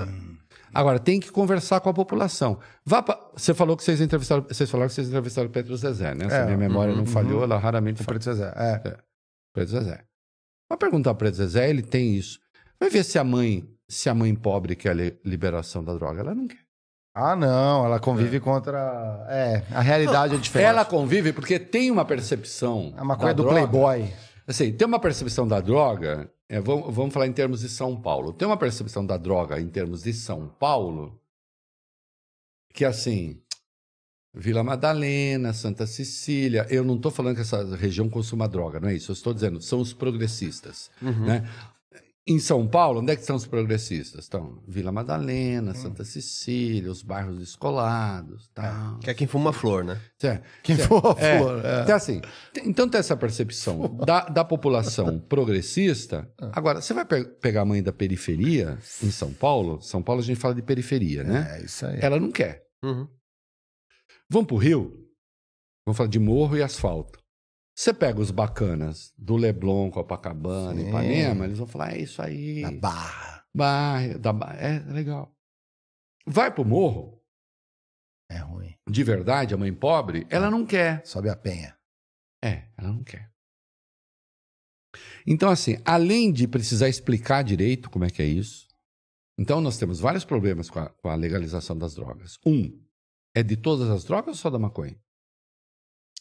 Agora, 0.72 0.98
tem 0.98 1.18
que 1.20 1.30
conversar 1.30 1.80
com 1.80 1.88
a 1.88 1.94
população. 1.94 2.58
Vá 2.84 3.02
pra- 3.02 3.18
Você 3.34 3.52
falou 3.54 3.76
que 3.76 3.82
vocês 3.84 4.00
entrevistaram, 4.00 4.44
vocês 4.48 4.70
falaram 4.70 4.88
que 4.88 4.94
vocês 4.94 5.08
entrevistaram 5.08 5.48
o 5.48 5.52
Pedro 5.52 5.76
Zezé, 5.76 6.14
né? 6.14 6.28
Se 6.28 6.34
É, 6.36 6.44
minha 6.44 6.56
memória 6.56 6.92
não 6.92 7.00
uhum, 7.00 7.06
falhou, 7.06 7.38
uhum. 7.38 7.44
ela 7.44 7.58
raramente 7.58 8.02
O. 8.02 8.04
Preto 8.04 8.24
Zezé. 8.24 8.52
É. 8.56 8.96
Pedro 9.54 9.70
Zezé. 9.70 10.04
Vai 10.68 10.78
perguntar 10.78 11.14
para 11.14 11.26
o 11.26 11.30
Pedro 11.30 11.36
Zezé, 11.44 11.68
ele 11.68 11.82
tem 11.82 12.14
isso. 12.14 12.38
Vai 12.78 12.88
ver 12.88 13.04
se 13.04 13.18
a 13.18 13.24
mãe, 13.24 13.68
se 13.88 14.08
a 14.08 14.14
mãe 14.14 14.34
pobre 14.34 14.76
quer 14.76 14.90
a 14.90 14.94
li- 14.94 15.18
liberação 15.24 15.82
da 15.82 15.92
droga. 15.94 16.20
Ela 16.20 16.34
não 16.34 16.46
quer. 16.46 16.58
Ah, 17.14 17.34
não. 17.34 17.84
Ela 17.84 17.98
convive 17.98 18.38
contra. 18.38 19.26
É, 19.28 19.62
a 19.74 19.80
realidade 19.80 20.36
é 20.36 20.38
diferente. 20.38 20.68
Ela 20.68 20.84
convive 20.84 21.32
porque 21.32 21.58
tem 21.58 21.90
uma 21.90 22.04
percepção. 22.04 22.94
A 22.96 23.04
maconha 23.04 23.34
da 23.34 23.34
do 23.34 23.42
droga. 23.42 23.66
Playboy. 23.68 24.12
Assim, 24.46 24.72
tem 24.72 24.86
uma 24.86 25.00
percepção 25.00 25.46
da 25.46 25.60
droga. 25.60 26.30
É, 26.50 26.60
vamos, 26.60 26.92
vamos 26.92 27.14
falar 27.14 27.28
em 27.28 27.32
termos 27.32 27.60
de 27.60 27.68
São 27.68 27.94
Paulo. 27.94 28.32
Tem 28.32 28.46
uma 28.46 28.56
percepção 28.56 29.06
da 29.06 29.16
droga 29.16 29.60
em 29.60 29.68
termos 29.68 30.02
de 30.02 30.12
São 30.12 30.48
Paulo 30.48 31.16
que 32.74 32.84
assim. 32.84 33.40
Vila 34.34 34.62
Madalena, 34.64 35.52
Santa 35.52 35.86
Cecília. 35.86 36.66
Eu 36.68 36.84
não 36.84 36.96
estou 36.96 37.10
falando 37.10 37.36
que 37.36 37.42
essa 37.42 37.76
região 37.76 38.08
consuma 38.08 38.48
droga, 38.48 38.80
não 38.80 38.88
é 38.88 38.94
isso. 38.94 39.10
Eu 39.10 39.14
estou 39.14 39.32
dizendo, 39.32 39.60
são 39.60 39.80
os 39.80 39.92
progressistas. 39.92 40.90
Né? 41.00 41.48
Em 42.30 42.38
São 42.38 42.64
Paulo, 42.68 43.00
onde 43.00 43.10
é 43.10 43.16
que 43.16 43.22
estão 43.22 43.34
os 43.34 43.44
progressistas? 43.44 44.22
Estão 44.24 44.62
Vila 44.68 44.92
Madalena, 44.92 45.74
Santa 45.74 46.04
Cecília, 46.04 46.88
os 46.90 47.02
bairros 47.02 47.38
descolados. 47.38 48.48
Tal. 48.54 48.98
Que 49.00 49.10
é 49.10 49.14
quem 49.14 49.26
fuma 49.26 49.52
flor, 49.52 49.82
né? 49.84 50.00
Certo. 50.16 50.44
Quem 50.62 50.76
Certo. 50.76 50.88
for 50.88 51.18
a 51.18 51.20
É. 51.20 51.38
flor. 51.38 51.64
é. 51.66 51.82
Então, 51.82 51.96
assim, 51.96 52.20
tem- 52.52 52.68
então 52.68 52.88
tem 52.88 53.00
essa 53.00 53.16
percepção 53.16 53.96
da, 54.06 54.26
da 54.28 54.44
população 54.44 55.18
progressista. 55.28 56.32
Agora, 56.52 56.80
você 56.80 56.94
vai 56.94 57.04
pe- 57.04 57.24
pegar 57.24 57.62
a 57.62 57.64
mãe 57.66 57.82
da 57.82 57.92
periferia 57.92 58.78
em 59.02 59.10
São 59.10 59.32
Paulo? 59.32 59.80
São 59.82 60.00
Paulo 60.02 60.20
a 60.22 60.24
gente 60.24 60.38
fala 60.38 60.54
de 60.54 60.62
periferia, 60.62 61.24
né? 61.24 61.58
É 61.58 61.64
isso 61.64 61.84
aí. 61.84 61.98
Ela 62.00 62.20
não 62.20 62.30
quer. 62.30 62.62
Uhum. 62.84 63.08
Vamos 64.30 64.46
pro 64.46 64.56
Rio? 64.56 64.92
Vamos 65.86 65.96
falar 65.96 66.08
de 66.08 66.18
morro 66.18 66.56
e 66.56 66.62
asfalto. 66.62 67.18
Você 67.80 67.94
pega 67.94 68.20
os 68.20 68.30
bacanas 68.30 69.10
do 69.16 69.36
Leblon, 69.36 69.90
Copacabana, 69.90 70.78
Sim. 70.78 70.88
Ipanema, 70.90 71.46
eles 71.46 71.56
vão 71.56 71.66
falar, 71.66 71.94
é 71.94 72.02
isso 72.02 72.20
aí. 72.20 72.60
Na 72.60 72.72
barra. 72.72 73.42
Bairro, 73.54 74.18
da 74.18 74.34
ba- 74.34 74.52
é 74.52 74.80
legal. 74.92 75.34
Vai 76.26 76.52
pro 76.54 76.62
morro, 76.62 77.24
É 78.30 78.36
ruim. 78.36 78.76
de 78.86 79.02
verdade, 79.02 79.54
a 79.54 79.56
mãe 79.56 79.72
pobre, 79.72 80.26
ela 80.28 80.50
não 80.50 80.66
quer. 80.66 81.06
Sobe 81.06 81.30
a 81.30 81.34
penha. 81.34 81.74
É, 82.44 82.68
ela 82.76 82.92
não 82.92 83.02
quer. 83.02 83.32
Então, 85.26 85.48
assim, 85.48 85.78
além 85.82 86.30
de 86.30 86.46
precisar 86.46 86.86
explicar 86.90 87.42
direito 87.42 87.88
como 87.88 88.04
é 88.04 88.10
que 88.10 88.20
é 88.20 88.26
isso, 88.26 88.68
então 89.38 89.58
nós 89.58 89.78
temos 89.78 89.98
vários 89.98 90.26
problemas 90.26 90.68
com 90.68 90.80
a, 90.80 90.90
com 90.90 91.08
a 91.08 91.14
legalização 91.14 91.78
das 91.78 91.94
drogas. 91.94 92.38
Um, 92.44 92.78
é 93.34 93.42
de 93.42 93.56
todas 93.56 93.88
as 93.88 94.04
drogas 94.04 94.36
ou 94.36 94.42
só 94.42 94.50
da 94.50 94.58
maconha? 94.58 95.00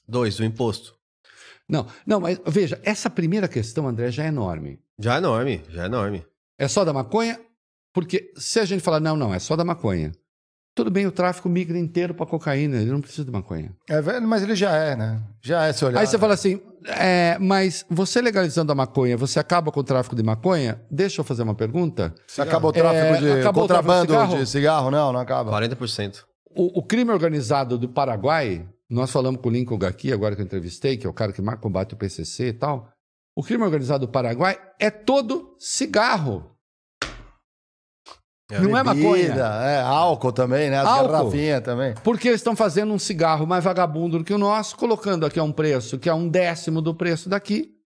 Dois, 0.08 0.40
o 0.40 0.44
imposto. 0.46 0.98
Não, 1.69 1.85
não, 2.06 2.19
mas 2.19 2.41
veja, 2.48 2.80
essa 2.83 3.09
primeira 3.09 3.48
questão, 3.48 3.88
André, 3.88 4.09
já 4.11 4.23
é 4.23 4.27
enorme. 4.27 4.80
Já 4.98 5.15
é 5.15 5.17
enorme, 5.19 5.61
já 5.69 5.83
é 5.83 5.85
enorme. 5.85 6.25
É 6.57 6.67
só 6.67 6.83
da 6.83 6.91
maconha? 6.91 7.39
Porque 7.93 8.31
se 8.35 8.59
a 8.59 8.65
gente 8.65 8.81
falar, 8.81 8.99
não, 8.99 9.15
não, 9.15 9.33
é 9.33 9.39
só 9.39 9.56
da 9.56 9.64
maconha. 9.64 10.11
Tudo 10.75 10.89
bem, 10.91 11.06
o 11.06 11.11
tráfico 11.11 11.49
migra 11.49 11.77
inteiro 11.77 12.14
para 12.14 12.25
cocaína, 12.25 12.77
ele 12.77 12.91
não 12.91 13.01
precisa 13.01 13.25
de 13.25 13.31
maconha. 13.31 13.75
É 13.89 14.01
velho, 14.01 14.25
mas 14.27 14.43
ele 14.43 14.56
já 14.56 14.72
é, 14.75 14.95
né? 14.95 15.22
Já 15.41 15.65
é, 15.65 15.73
se 15.73 15.83
olhar. 15.83 15.99
Aí 15.99 16.07
você 16.07 16.17
fala 16.17 16.33
assim, 16.35 16.61
é, 16.88 17.38
mas 17.39 17.85
você 17.89 18.22
legalizando 18.22 18.72
a 18.72 18.75
maconha, 18.75 19.17
você 19.17 19.39
acaba 19.39 19.72
com 19.72 19.80
o 19.80 19.83
tráfico 19.83 20.15
de 20.15 20.23
maconha? 20.23 20.81
Deixa 20.89 21.19
eu 21.19 21.25
fazer 21.25 21.43
uma 21.43 21.56
pergunta. 21.56 22.15
Você 22.25 22.41
acaba 22.41 22.67
o 22.67 22.72
tráfico 22.72 22.95
É, 22.95 23.19
de 23.19 23.31
acabou 23.41 23.65
o 23.65 23.67
tráfico 23.67 23.91
de 23.91 23.98
contrabando 23.98 24.11
cigarro? 24.14 24.38
de 24.38 24.49
cigarro? 24.49 24.91
Não, 24.91 25.11
não 25.11 25.19
acaba. 25.19 25.51
40%. 25.51 26.23
O, 26.56 26.80
o 26.80 26.83
crime 26.83 27.11
organizado 27.11 27.77
do 27.77 27.89
Paraguai, 27.89 28.65
nós 28.90 29.11
falamos 29.11 29.40
com 29.42 29.50
o 29.50 29.51
Lincoln 29.51 29.77
aqui, 29.85 30.11
agora 30.11 30.35
que 30.35 30.42
eu 30.42 30.45
entrevistei, 30.45 30.98
que 30.98 31.06
é 31.06 31.09
o 31.09 31.14
cara 31.14 31.32
que 31.32 31.42
mais 31.42 31.59
combate 31.59 31.93
o 31.93 31.98
PCC 31.98 32.48
e 32.48 32.53
tal. 32.53 32.92
O 33.35 33.43
crime 33.43 33.64
organizado 33.64 34.06
do 34.08 34.11
Paraguai 34.11 34.59
é 34.80 34.90
todo 34.90 35.56
cigarro. 35.59 36.56
não 38.51 38.76
é 38.76 38.84
maconha. 38.84 39.27
Bebida, 39.27 39.45
É, 39.64 39.82
álcool 39.82 40.32
também, 40.34 40.69
né? 40.72 40.80
As 40.80 40.88
Álcool. 40.88 41.11
garrafinhas 41.11 41.61
também. 41.61 41.93
Porque 42.03 42.27
eles 42.27 42.40
estão 42.40 42.56
fazendo 42.56 42.92
um 42.92 43.00
cigarro 43.00 43.45
mais 43.45 43.64
vagabundo 43.64 44.18
do 44.18 44.24
que 44.24 44.34
o 44.34 44.38
nosso, 44.40 44.76
colocando 44.76 45.26
aqui 45.26 45.40
a 45.40 45.43
um 45.43 45.51
preço 45.51 46.00
que 46.00 46.09
é 46.09 46.14
um 46.14 46.27
décimo 46.27 46.82
do 46.82 46.95
preço 46.95 47.30
daqui. 47.30 47.78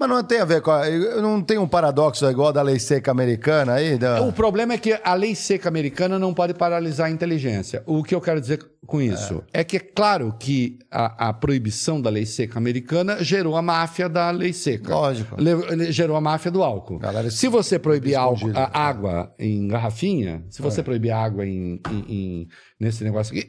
Mas 0.00 0.08
não 0.08 0.24
tem 0.24 0.40
a 0.40 0.44
ver 0.46 0.62
com. 0.62 0.70
A, 0.70 0.88
não 1.20 1.42
tem 1.42 1.58
um 1.58 1.68
paradoxo 1.68 2.24
igual 2.30 2.54
da 2.54 2.62
lei 2.62 2.78
seca 2.78 3.10
americana 3.10 3.74
aí? 3.74 3.98
Da... 3.98 4.22
O 4.22 4.32
problema 4.32 4.72
é 4.72 4.78
que 4.78 4.98
a 5.04 5.12
lei 5.12 5.34
seca 5.34 5.68
americana 5.68 6.18
não 6.18 6.32
pode 6.32 6.54
paralisar 6.54 7.08
a 7.08 7.10
inteligência. 7.10 7.82
O 7.86 8.02
que 8.02 8.14
eu 8.14 8.20
quero 8.20 8.40
dizer 8.40 8.66
com 8.86 8.98
isso 9.02 9.44
é, 9.52 9.62
que 9.62 9.76
é 9.76 9.80
claro 9.80 10.34
que 10.40 10.78
a, 10.90 11.28
a 11.28 11.32
proibição 11.34 12.00
da 12.00 12.08
lei 12.08 12.24
seca 12.24 12.58
americana 12.58 13.22
gerou 13.22 13.54
a 13.56 13.60
máfia 13.62 14.08
da 14.08 14.30
lei 14.30 14.54
seca. 14.54 14.94
Lógico. 14.94 15.36
Le- 15.38 15.92
gerou 15.92 16.16
a 16.16 16.20
máfia 16.20 16.50
do 16.50 16.62
álcool. 16.62 16.98
Galera 16.98 17.30
se 17.30 17.46
você 17.46 17.78
proibir 17.78 18.14
álcool- 18.14 18.48
escondido. 18.48 18.58
a 18.58 18.70
água 18.78 19.34
em 19.38 19.68
garrafinha, 19.68 20.42
se 20.48 20.62
você 20.62 20.82
proibir 20.82 21.10
água 21.10 21.44
em, 21.46 21.78
em- 21.90 22.04
em- 22.08 22.48
nesse 22.80 23.04
negócio 23.04 23.36
aqui, 23.36 23.48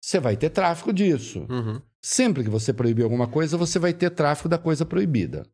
você 0.00 0.18
vai 0.18 0.36
ter 0.36 0.50
tráfico 0.50 0.92
disso. 0.92 1.46
Uhum. 1.48 1.80
Sempre 2.00 2.42
que 2.42 2.50
você 2.50 2.72
proibir 2.72 3.04
alguma 3.04 3.28
coisa, 3.28 3.56
você 3.56 3.78
vai 3.78 3.92
ter 3.92 4.10
tráfico 4.10 4.48
da 4.48 4.58
coisa 4.58 4.84
proibida. 4.84 5.44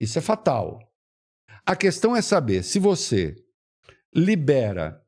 Isso 0.00 0.18
é 0.18 0.22
fatal. 0.22 0.80
A 1.66 1.76
questão 1.76 2.16
é 2.16 2.22
saber 2.22 2.62
se 2.62 2.78
você 2.78 3.36
libera 4.14 5.04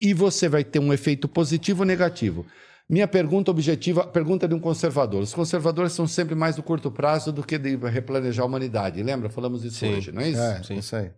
e 0.00 0.12
você 0.12 0.48
vai 0.48 0.64
ter 0.64 0.78
um 0.78 0.92
efeito 0.92 1.28
positivo 1.28 1.82
ou 1.82 1.86
negativo. 1.86 2.44
Minha 2.88 3.06
pergunta 3.06 3.50
objetiva, 3.50 4.06
pergunta 4.06 4.48
de 4.48 4.54
um 4.54 4.60
conservador. 4.60 5.22
Os 5.22 5.34
conservadores 5.34 5.92
são 5.92 6.06
sempre 6.06 6.34
mais 6.34 6.56
do 6.56 6.62
curto 6.62 6.90
prazo 6.90 7.32
do 7.32 7.44
que 7.44 7.58
de 7.58 7.76
replanejar 7.76 8.44
a 8.44 8.46
humanidade. 8.46 9.02
Lembra? 9.02 9.28
Falamos 9.28 9.62
disso 9.62 9.80
Sim. 9.80 9.94
hoje, 9.94 10.12
não 10.12 10.22
é 10.22 10.30
isso? 10.30 10.40
É, 10.40 10.62
Sim. 10.62 10.74
isso 10.76 10.96
aí. 10.96 11.12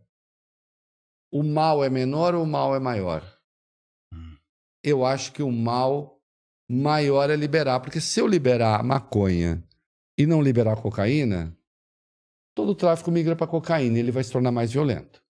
O 1.33 1.45
mal 1.45 1.85
é 1.85 1.89
menor 1.89 2.35
ou 2.35 2.43
o 2.43 2.47
mal 2.47 2.75
é 2.75 2.81
maior? 2.81 3.25
Eu 4.83 5.05
acho 5.05 5.33
que 5.33 5.43
o 5.43 5.53
mal 5.53 6.21
maior 6.69 7.31
é 7.31 7.37
liberar, 7.37 7.81
porque 7.81 8.01
se 8.01 8.19
eu 8.19 8.27
liberar 8.27 8.81
a 8.81 8.83
maconha 8.83 9.63
e 10.19 10.27
não 10.27 10.43
liberar 10.43 10.77
cocaína, 10.77 11.57
todo 12.61 12.73
o 12.73 12.75
tráfico 12.75 13.11
migra 13.11 13.35
para 13.35 13.47
cocaína 13.47 13.97
e 13.97 14.01
ele 14.01 14.13
vai 14.13 14.23
se 14.23 14.31
tornar 14.31 14.53
mais 14.53 14.71
violento. 14.71 15.23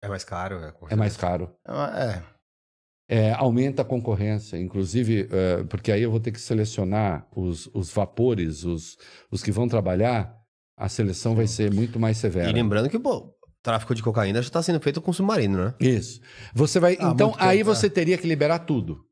É 0.00 0.08
mais 0.08 0.22
caro. 0.22 0.60
É, 0.60 0.92
É 0.92 0.96
mais 0.96 1.16
caro. 1.16 1.52
É. 1.66 2.22
É, 3.06 3.32
aumenta 3.32 3.82
a 3.82 3.84
concorrência, 3.84 4.56
inclusive, 4.56 5.28
é, 5.30 5.64
porque 5.64 5.90
aí 5.90 6.02
eu 6.02 6.10
vou 6.10 6.20
ter 6.20 6.30
que 6.30 6.40
selecionar 6.40 7.26
os, 7.36 7.66
os 7.74 7.92
vapores, 7.92 8.64
os, 8.64 8.96
os 9.30 9.42
que 9.42 9.50
vão 9.50 9.68
trabalhar, 9.68 10.34
a 10.76 10.88
seleção 10.88 11.34
vai 11.34 11.46
ser 11.46 11.72
muito 11.72 11.98
mais 11.98 12.16
severa. 12.16 12.48
E 12.48 12.52
lembrando 12.52 12.88
que 12.88 12.98
pô, 12.98 13.16
o 13.16 13.34
tráfico 13.62 13.94
de 13.94 14.02
cocaína 14.02 14.40
já 14.40 14.48
está 14.48 14.62
sendo 14.62 14.80
feito 14.80 15.02
com 15.02 15.12
submarino, 15.12 15.64
né? 15.64 15.74
Isso. 15.80 16.20
Você 16.54 16.78
vai. 16.78 16.96
Ah, 16.98 17.10
então, 17.12 17.34
aí 17.38 17.58
tempo, 17.58 17.74
você 17.74 17.90
teria 17.90 18.16
que 18.16 18.26
liberar 18.26 18.60
tudo. 18.60 19.04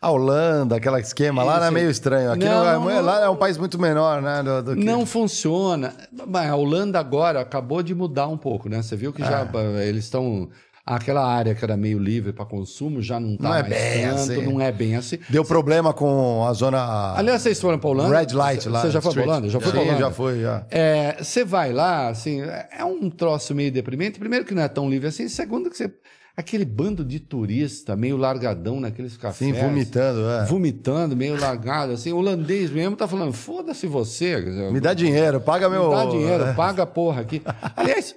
A 0.00 0.10
Holanda, 0.10 0.76
aquele 0.76 1.00
esquema 1.00 1.42
lá, 1.42 1.54
Isso 1.54 1.64
é 1.64 1.68
aí. 1.68 1.74
meio 1.74 1.90
estranho. 1.90 2.32
Aqui 2.32 2.44
Não, 2.44 2.64
não, 2.64 2.80
não, 2.80 2.90
é, 2.90 2.94
não. 2.96 3.02
lá 3.02 3.24
é 3.24 3.28
um 3.28 3.36
país 3.36 3.56
muito 3.56 3.78
menor, 3.80 4.20
né? 4.20 4.42
Do, 4.42 4.62
do 4.62 4.76
que- 4.76 4.84
Não 4.84 5.06
funciona. 5.06 5.94
Mas 6.26 6.50
a 6.50 6.54
Holanda 6.56 6.98
agora 7.00 7.40
acabou 7.40 7.82
de 7.82 7.94
mudar 7.94 8.28
um 8.28 8.36
pouco, 8.36 8.68
né? 8.68 8.82
Você 8.82 8.94
viu 8.94 9.12
que 9.12 9.22
já 9.22 9.48
É. 9.52 9.88
eles 9.88 10.04
estão. 10.04 10.48
Aquela 10.88 11.26
área 11.26 11.52
que 11.52 11.64
era 11.64 11.76
meio 11.76 11.98
livre 11.98 12.32
para 12.32 12.44
consumo 12.44 13.02
já 13.02 13.18
não 13.18 13.32
está 13.32 13.48
Não 13.48 13.54
é 13.56 13.62
bem 13.64 14.02
tanto, 14.02 14.14
assim. 14.20 14.42
não 14.46 14.60
é 14.60 14.70
bem 14.70 14.94
assim. 14.94 15.18
Deu 15.28 15.44
problema 15.44 15.92
com 15.92 16.46
a 16.46 16.52
zona. 16.52 17.12
Aliás, 17.16 17.42
vocês 17.42 17.60
foram 17.60 17.76
para 17.76 17.90
Holanda? 17.90 18.16
Red 18.16 18.32
Light 18.32 18.68
lá. 18.68 18.82
Você 18.82 18.92
já 18.92 19.00
foi 19.00 19.12
para. 19.14 19.22
Holanda? 19.24 19.48
Já 19.48 19.58
foi 19.58 19.66
Sim, 19.72 19.76
para 19.78 19.82
Holanda? 19.84 19.98
já 19.98 20.10
fui, 20.12 20.40
já. 20.42 20.64
É, 20.70 21.16
você 21.20 21.44
vai 21.44 21.72
lá, 21.72 22.06
assim, 22.08 22.40
é 22.70 22.84
um 22.84 23.10
troço 23.10 23.52
meio 23.52 23.72
deprimente. 23.72 24.16
Primeiro 24.20 24.44
que 24.44 24.54
não 24.54 24.62
é 24.62 24.68
tão 24.68 24.88
livre 24.88 25.08
assim, 25.08 25.28
segundo 25.28 25.68
que 25.70 25.76
você 25.76 25.92
aquele 26.36 26.64
bando 26.64 27.04
de 27.04 27.18
turista 27.18 27.96
meio 27.96 28.16
largadão 28.16 28.78
naqueles 28.78 29.16
cafés. 29.16 29.38
Sim, 29.38 29.58
vomitando, 29.58 30.28
é. 30.28 30.44
Vomitando, 30.44 31.16
meio 31.16 31.40
largado, 31.40 31.92
assim. 31.92 32.12
O 32.12 32.18
holandês 32.18 32.70
mesmo 32.70 32.94
tá 32.94 33.08
falando, 33.08 33.32
foda-se 33.32 33.86
você. 33.86 34.36
Me 34.70 34.80
dá 34.80 34.92
dinheiro, 34.92 35.40
paga 35.40 35.70
meu... 35.70 35.88
Me 35.88 35.94
dá 35.94 36.04
dinheiro, 36.04 36.54
paga 36.54 36.82
a 36.82 36.86
porra 36.86 37.22
aqui. 37.22 37.42
Aliás... 37.74 38.14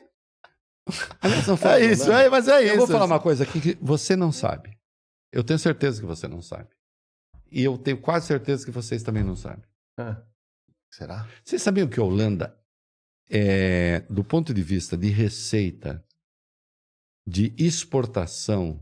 aliás 1.22 1.48
não 1.48 1.58
É 1.72 1.86
isso, 1.86 2.12
é, 2.12 2.30
mas 2.30 2.48
é 2.48 2.62
isso. 2.64 2.74
Eu 2.74 2.78
vou 2.78 2.88
falar 2.88 3.06
uma 3.06 3.20
coisa 3.20 3.44
aqui 3.44 3.62
que 3.62 3.78
você 3.82 4.16
não 4.16 4.32
sabe. 4.32 4.78
Eu 5.32 5.44
tenho 5.44 5.60
certeza 5.60 6.02
que 6.02 6.08
você 6.08 6.28
não 6.28 6.42
sabe. 6.42 6.68
E 7.52 7.64
eu 7.64 7.78
tenho 7.78 7.98
quase 7.98 8.28
certeza 8.28 8.66
que 8.66 8.72
vocês 8.72 9.02
também 9.02 9.24
não 9.24 9.36
sabem. 9.36 9.64
Será? 10.92 11.28
Vocês 11.44 11.62
sabiam 11.62 11.88
que 11.88 12.00
a 12.00 12.04
Holanda, 12.04 12.56
é, 13.30 14.04
do 14.10 14.24
ponto 14.24 14.54
de 14.54 14.62
vista 14.62 14.98
de 14.98 15.10
receita, 15.10 16.04
de 17.30 17.54
exportação 17.58 18.82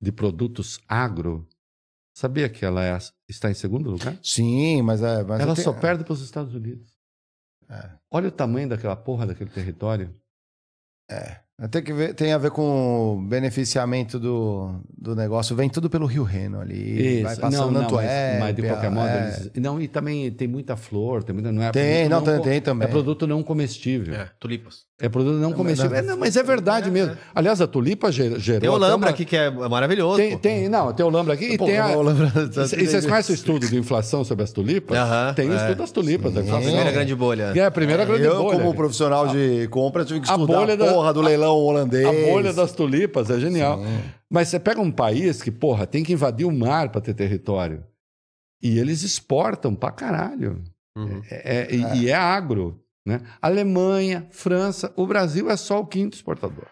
de 0.00 0.10
produtos 0.10 0.80
agro, 0.88 1.46
sabia 2.16 2.48
que 2.48 2.64
ela 2.64 2.84
é- 2.84 2.98
está 3.28 3.50
em 3.50 3.54
segundo 3.54 3.90
lugar? 3.90 4.16
Sim, 4.22 4.82
mas 4.82 5.02
é... 5.02 5.22
Mas 5.22 5.40
ela 5.40 5.54
tenho- 5.54 5.64
só 5.64 5.72
perde 5.72 6.02
para 6.04 6.12
os 6.14 6.22
Estados 6.22 6.54
Unidos. 6.54 6.90
É. 7.68 7.90
Olha 8.10 8.28
o 8.28 8.32
tamanho 8.32 8.68
daquela 8.68 8.96
porra 8.96 9.26
daquele 9.26 9.50
território. 9.50 10.14
Tem, 11.70 11.82
que 11.84 11.92
ver, 11.92 12.14
tem 12.14 12.32
a 12.32 12.38
ver 12.38 12.50
com 12.50 13.16
o 13.18 13.22
beneficiamento 13.22 14.18
do, 14.18 14.80
do 14.98 15.14
negócio. 15.14 15.54
Vem 15.54 15.68
tudo 15.68 15.88
pelo 15.90 16.06
Rio 16.06 16.22
Reno 16.24 16.58
ali. 16.60 17.22
vai 17.22 17.36
passando 17.36 17.66
não, 17.66 17.70
não, 17.70 17.80
Antuérpia. 17.82 18.30
mas, 18.32 18.40
mas 18.40 18.56
de 18.56 18.62
qualquer 18.62 18.90
modo, 18.90 19.08
é. 19.08 19.26
eles- 19.36 19.52
não, 19.62 19.80
e 19.80 19.86
também 19.86 20.32
tem 20.32 20.48
muita 20.48 20.76
flor, 20.76 21.22
tem 21.22 21.34
muita, 21.34 21.52
não 21.52 21.62
é 21.62 21.70
Tem, 21.70 22.08
produto 22.08 22.10
não, 22.10 22.24
tem, 22.24 22.36
co- 22.38 22.42
tem 22.44 22.60
também. 22.62 22.88
É 22.88 22.90
produto 22.90 23.26
não 23.26 23.42
comestível. 23.42 24.14
É, 24.14 24.24
tulipas. 24.40 24.86
É 25.02 25.08
produto 25.08 25.34
não 25.34 25.52
comestível. 25.52 25.96
É, 25.96 26.00
não, 26.02 26.16
mas 26.16 26.36
é 26.36 26.44
verdade 26.44 26.88
mesmo. 26.88 27.16
Aliás, 27.34 27.60
a 27.60 27.66
tulipa 27.66 28.12
ge- 28.12 28.38
gerou. 28.38 28.60
Tem 28.60 28.70
o 28.70 28.76
Lambra 28.76 29.08
uma- 29.08 29.10
aqui 29.10 29.24
que 29.24 29.36
é 29.36 29.50
maravilhoso. 29.50 30.16
Tem, 30.16 30.38
tem, 30.38 30.68
não, 30.68 30.92
tem 30.92 31.04
o 31.04 31.08
Lambra 31.10 31.34
aqui 31.34 31.46
e 31.54 31.58
Pô, 31.58 31.66
tem 31.66 31.76
a. 31.80 31.90
eu 31.92 32.02
lembro- 32.02 32.26
E 32.78 32.86
vocês 32.86 33.04
conhecem 33.04 33.34
o 33.34 33.36
estudo 33.36 33.68
de 33.68 33.76
inflação 33.76 34.22
sobre 34.24 34.44
as 34.44 34.52
tulipas? 34.52 34.96
Aham, 34.96 35.34
tem 35.34 35.48
o 35.50 35.52
é. 35.52 35.56
estudo 35.56 35.78
das 35.78 35.90
tulipas. 35.90 36.32
da 36.32 36.40
inflação. 36.40 36.62
Primeira 36.62 36.92
grande 36.92 37.14
bolha. 37.16 37.52
É 37.54 37.64
a 37.64 37.70
primeira 37.72 38.04
grande 38.04 38.22
Eu, 38.22 38.40
bolha. 38.40 38.58
como 38.60 38.74
profissional 38.74 39.26
de 39.26 39.66
compra, 39.72 40.04
tive 40.04 40.20
que 40.20 40.30
A 40.30 40.34
estudar 40.34 40.54
a, 40.54 40.56
bolha 40.60 40.76
da- 40.76 40.92
porra 40.92 41.12
do 41.12 41.20
leilão 41.20 41.56
holandês. 41.56 42.06
A 42.06 42.12
bolha 42.30 42.52
das 42.52 42.70
tulipas 42.70 43.28
é 43.28 43.40
genial. 43.40 43.82
Mas 44.30 44.48
você 44.48 44.60
pega 44.60 44.80
um 44.80 44.92
país 44.92 45.42
que, 45.42 45.50
porra, 45.50 45.84
tem 45.84 46.04
que 46.04 46.12
invadir 46.12 46.46
o 46.46 46.52
mar 46.52 46.90
para 46.90 47.00
ter 47.00 47.12
território. 47.12 47.82
E 48.62 48.78
eles 48.78 49.02
exportam 49.02 49.74
pra 49.74 49.90
caralho. 49.90 50.62
Uhum. 50.96 51.20
É- 51.28 51.66
é- 51.72 51.74
e- 51.74 52.02
E 52.04 52.08
é 52.10 52.14
agro. 52.14 52.78
Né? 53.06 53.20
Alemanha, 53.40 54.26
França, 54.30 54.92
o 54.96 55.06
Brasil 55.06 55.50
é 55.50 55.56
só 55.56 55.80
o 55.80 55.86
quinto 55.86 56.16
exportador. 56.16 56.66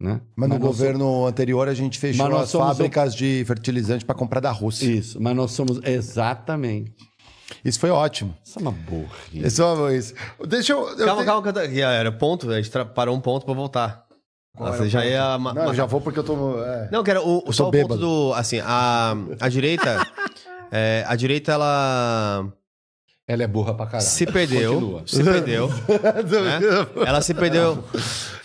Né? 0.00 0.20
Mas 0.36 0.48
no 0.48 0.58
nós 0.58 0.66
governo 0.66 1.26
anterior 1.26 1.68
a 1.68 1.74
gente 1.74 1.98
fechou 1.98 2.24
Mas 2.24 2.32
as 2.42 2.48
somos 2.50 2.68
fábricas 2.68 3.14
de 3.14 3.44
fertilizante 3.46 4.04
para 4.04 4.14
comprar 4.14 4.40
da 4.40 4.50
Rússia. 4.50 4.86
somos- 4.86 5.06
Isso, 5.06 5.22
mas 5.22 5.36
nós 5.36 5.50
somos 5.52 5.80
exatamente. 5.84 6.92
Isso 7.64 7.78
foi 7.78 7.90
ótimo. 7.90 8.34
Isso 8.44 8.58
é 8.58 8.62
uma 8.62 8.70
burrice. 8.72 9.46
Isso 9.46 9.62
é 9.62 9.64
isso. 9.92 10.14
Deixa 10.48 10.72
eu. 10.72 10.88
eu 10.88 11.06
Calma, 11.06 11.22
te- 11.22 11.26
calma, 11.26 11.42
que 11.42 11.48
era 11.80 12.10
ponto, 12.12 12.50
a 12.50 12.60
gente 12.60 12.70
parou 12.94 13.14
um 13.16 13.20
ponto 13.20 13.44
pra 13.46 13.54
voltar. 13.54 14.04
O 14.58 14.64
já 14.88 15.00
ponto? 15.00 15.10
ia. 15.10 15.20
Não, 15.20 15.32
eu 15.34 15.38
ma- 15.68 15.74
já 15.74 15.84
vou 15.86 16.00
porque 16.00 16.18
eu 16.18 16.24
tô. 16.24 16.62
é. 16.62 16.88
Não, 16.90 17.02
que 17.04 17.10
era 17.10 17.22
o, 17.22 17.42
Eu 17.46 17.52
só 17.52 17.68
o 17.68 17.70
ponto 17.70 17.96
do. 17.96 18.32
Assim, 18.34 18.60
a, 18.64 19.14
a 19.40 19.48
direita. 19.48 20.04
é, 20.72 21.04
a 21.06 21.14
direita, 21.16 21.52
ela 21.52 22.52
Ela 23.26 23.44
é 23.44 23.46
burra 23.46 23.74
pra 23.74 23.86
caralho. 23.86 24.02
se 24.08 24.26
perdeu. 24.26 24.74
Continua. 24.74 25.02
Se 25.06 25.24
perdeu. 25.24 25.68
né? 25.88 26.60
Ela 27.06 27.20
se 27.22 27.32
perdeu. 27.34 27.82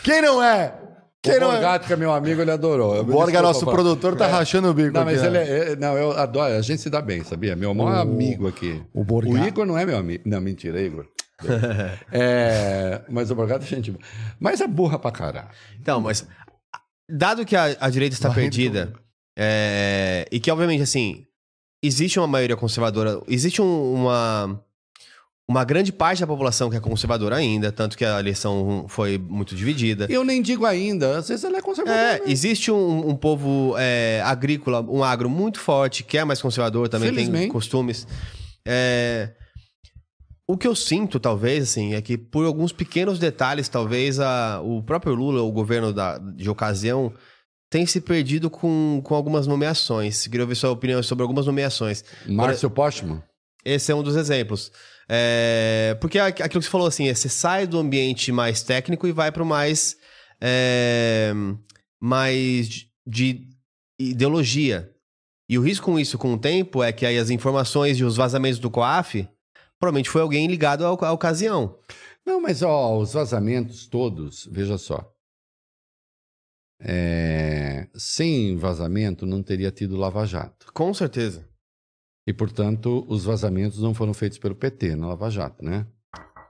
Quem 0.03 0.21
não 0.21 0.41
é? 0.41 0.73
Quem 1.21 1.35
o 1.35 1.39
não 1.41 1.47
é? 1.49 1.55
Borgato, 1.55 1.85
que 1.87 1.91
é 1.91 1.95
meu 1.97 2.13
amigo, 2.13 2.41
ele 2.41 2.51
adorou. 2.51 2.95
Eu- 2.95 3.01
O 3.01 3.05
Borga, 3.05 3.41
nosso 3.41 3.59
falar. 3.61 3.73
produtor, 3.73 4.15
tá 4.15 4.25
rachando 4.27 4.69
o 4.69 4.73
bico. 4.73 4.93
Não, 4.93 5.03
mas 5.03 5.17
aqui, 5.21 5.27
ele 5.27 5.37
né? 5.37 5.49
é, 5.49 5.71
é- 5.71 5.75
Não, 5.75 5.97
eu 5.97 6.11
adoro. 6.17 6.53
A 6.55 6.61
gente 6.61 6.81
se 6.81 6.89
dá 6.89 7.01
bem, 7.01 7.25
sabia? 7.25 7.57
Meu 7.57 7.73
maior 7.73 7.95
amigo 7.99 8.47
aqui. 8.47 8.81
o 8.93 9.03
Borgato. 9.03 9.35
O 9.35 9.45
Igor 9.47 9.65
não 9.65 9.77
é 9.77 9.85
meu 9.85 9.97
amigo. 9.97 10.23
Não, 10.25 10.39
mentira, 10.39 10.81
Igor. 10.81 11.05
É, 12.11 13.01
mas 13.09 13.29
o 13.31 13.35
Borgato 13.35 13.63
é 13.65 13.67
gente. 13.67 13.95
Mas 14.39 14.61
é 14.61 14.67
burra 14.67 14.97
pra 14.97 15.11
caralho. 15.11 15.49
Então, 15.79 15.99
mas. 15.99 16.25
Dado 17.09 17.45
que 17.45 17.55
a, 17.55 17.75
a 17.79 17.89
direita 17.89 18.13
está 18.15 18.29
perdida. 18.29 18.93
é, 19.37 20.25
e 20.31 20.39
que, 20.39 20.49
obviamente, 20.51 20.81
assim. 20.83 21.25
Existe 21.81 22.19
uma 22.19 22.27
maioria 22.27 22.57
conservadora. 22.57 23.21
Existe 23.27 23.61
um- 23.61 23.93
uma. 23.93 24.61
Uma 25.49 25.63
grande 25.63 25.91
parte 25.91 26.19
da 26.19 26.27
população 26.27 26.69
que 26.69 26.77
é 26.77 26.79
conservadora 26.79 27.35
ainda, 27.35 27.71
tanto 27.71 27.97
que 27.97 28.05
a 28.05 28.19
eleição 28.19 28.85
foi 28.87 29.17
muito 29.17 29.55
dividida. 29.55 30.05
Eu 30.07 30.23
nem 30.23 30.43
digo 30.43 30.63
ainda, 30.63 31.17
às 31.17 31.27
vezes 31.27 31.43
ela 31.43 31.57
é 31.57 31.61
conservadora. 31.61 31.99
É, 31.99 32.19
né? 32.19 32.25
existe 32.27 32.69
um, 32.69 33.09
um 33.09 33.15
povo 33.15 33.73
é, 33.79 34.21
agrícola, 34.23 34.79
um 34.81 35.03
agro 35.03 35.27
muito 35.27 35.59
forte, 35.59 36.03
que 36.03 36.19
é 36.19 36.23
mais 36.23 36.39
conservador, 36.39 36.87
também 36.87 37.09
tem 37.09 37.25
Felizmente. 37.25 37.51
costumes. 37.51 38.05
É, 38.63 39.31
o 40.47 40.55
que 40.55 40.67
eu 40.67 40.75
sinto, 40.75 41.19
talvez, 41.19 41.63
assim, 41.63 41.95
é 41.95 42.01
que 42.01 42.15
por 42.15 42.45
alguns 42.45 42.71
pequenos 42.71 43.17
detalhes, 43.17 43.67
talvez 43.67 44.19
a, 44.19 44.61
o 44.63 44.83
próprio 44.83 45.15
Lula, 45.15 45.41
o 45.41 45.51
governo 45.51 45.91
da, 45.91 46.19
de 46.19 46.47
ocasião, 46.47 47.11
tem 47.71 47.87
se 47.87 47.99
perdido 47.99 48.51
com, 48.51 49.01
com 49.03 49.15
algumas 49.15 49.47
nomeações. 49.47 50.27
Queria 50.27 50.43
ouvir 50.43 50.55
sua 50.55 50.69
opinião 50.69 51.01
sobre 51.01 51.23
algumas 51.23 51.47
nomeações. 51.47 52.05
Márcio 52.27 52.69
Postman? 52.69 53.23
Esse 53.65 53.91
é 53.91 53.95
um 53.95 54.03
dos 54.03 54.15
exemplos. 54.15 54.71
É, 55.11 55.97
porque 55.99 56.19
aquilo 56.19 56.49
que 56.49 56.61
você 56.61 56.69
falou 56.69 56.85
assim, 56.87 57.07
é, 57.07 57.13
você 57.13 57.27
sai 57.27 57.65
do 57.65 57.79
ambiente 57.79 58.31
mais 58.31 58.61
técnico 58.61 59.07
e 59.07 59.11
vai 59.11 59.31
para 59.31 59.41
o 59.41 59.45
mais, 59.45 59.97
é, 60.39 61.31
mais 61.99 62.67
de- 62.67 62.91
de 63.07 63.49
ideologia. 63.99 64.93
E 65.49 65.57
o 65.57 65.61
risco 65.63 65.85
com 65.87 65.99
isso, 65.99 66.15
com 66.17 66.33
o 66.33 66.39
tempo, 66.39 66.83
é 66.83 66.91
que 66.93 67.07
aí 67.07 67.17
as 67.17 67.31
informações 67.31 67.97
e 67.97 68.03
os 68.03 68.15
vazamentos 68.15 68.59
do 68.59 68.69
COAF, 68.69 69.27
provavelmente 69.79 70.09
foi 70.11 70.21
alguém 70.21 70.45
ligado 70.45 70.85
à, 70.85 70.89
à 70.89 71.11
ocasião. 71.11 71.75
Não, 72.23 72.39
mas 72.39 72.61
ó, 72.61 72.95
os 72.99 73.13
vazamentos 73.13 73.87
todos, 73.87 74.47
veja 74.51 74.77
só. 74.77 75.11
É, 76.81 77.87
sem 77.95 78.55
vazamento 78.57 79.25
não 79.25 79.41
teria 79.41 79.71
tido 79.71 79.97
Lava 79.97 80.25
Jato. 80.25 80.71
Com 80.71 80.93
certeza. 80.93 81.48
E, 82.29 82.33
portanto, 82.33 83.03
os 83.09 83.25
vazamentos 83.25 83.81
não 83.81 83.91
foram 83.91 84.13
feitos 84.13 84.37
pelo 84.37 84.53
PT 84.53 84.95
na 84.95 85.07
Lava 85.07 85.31
Jato, 85.31 85.65
né? 85.65 85.87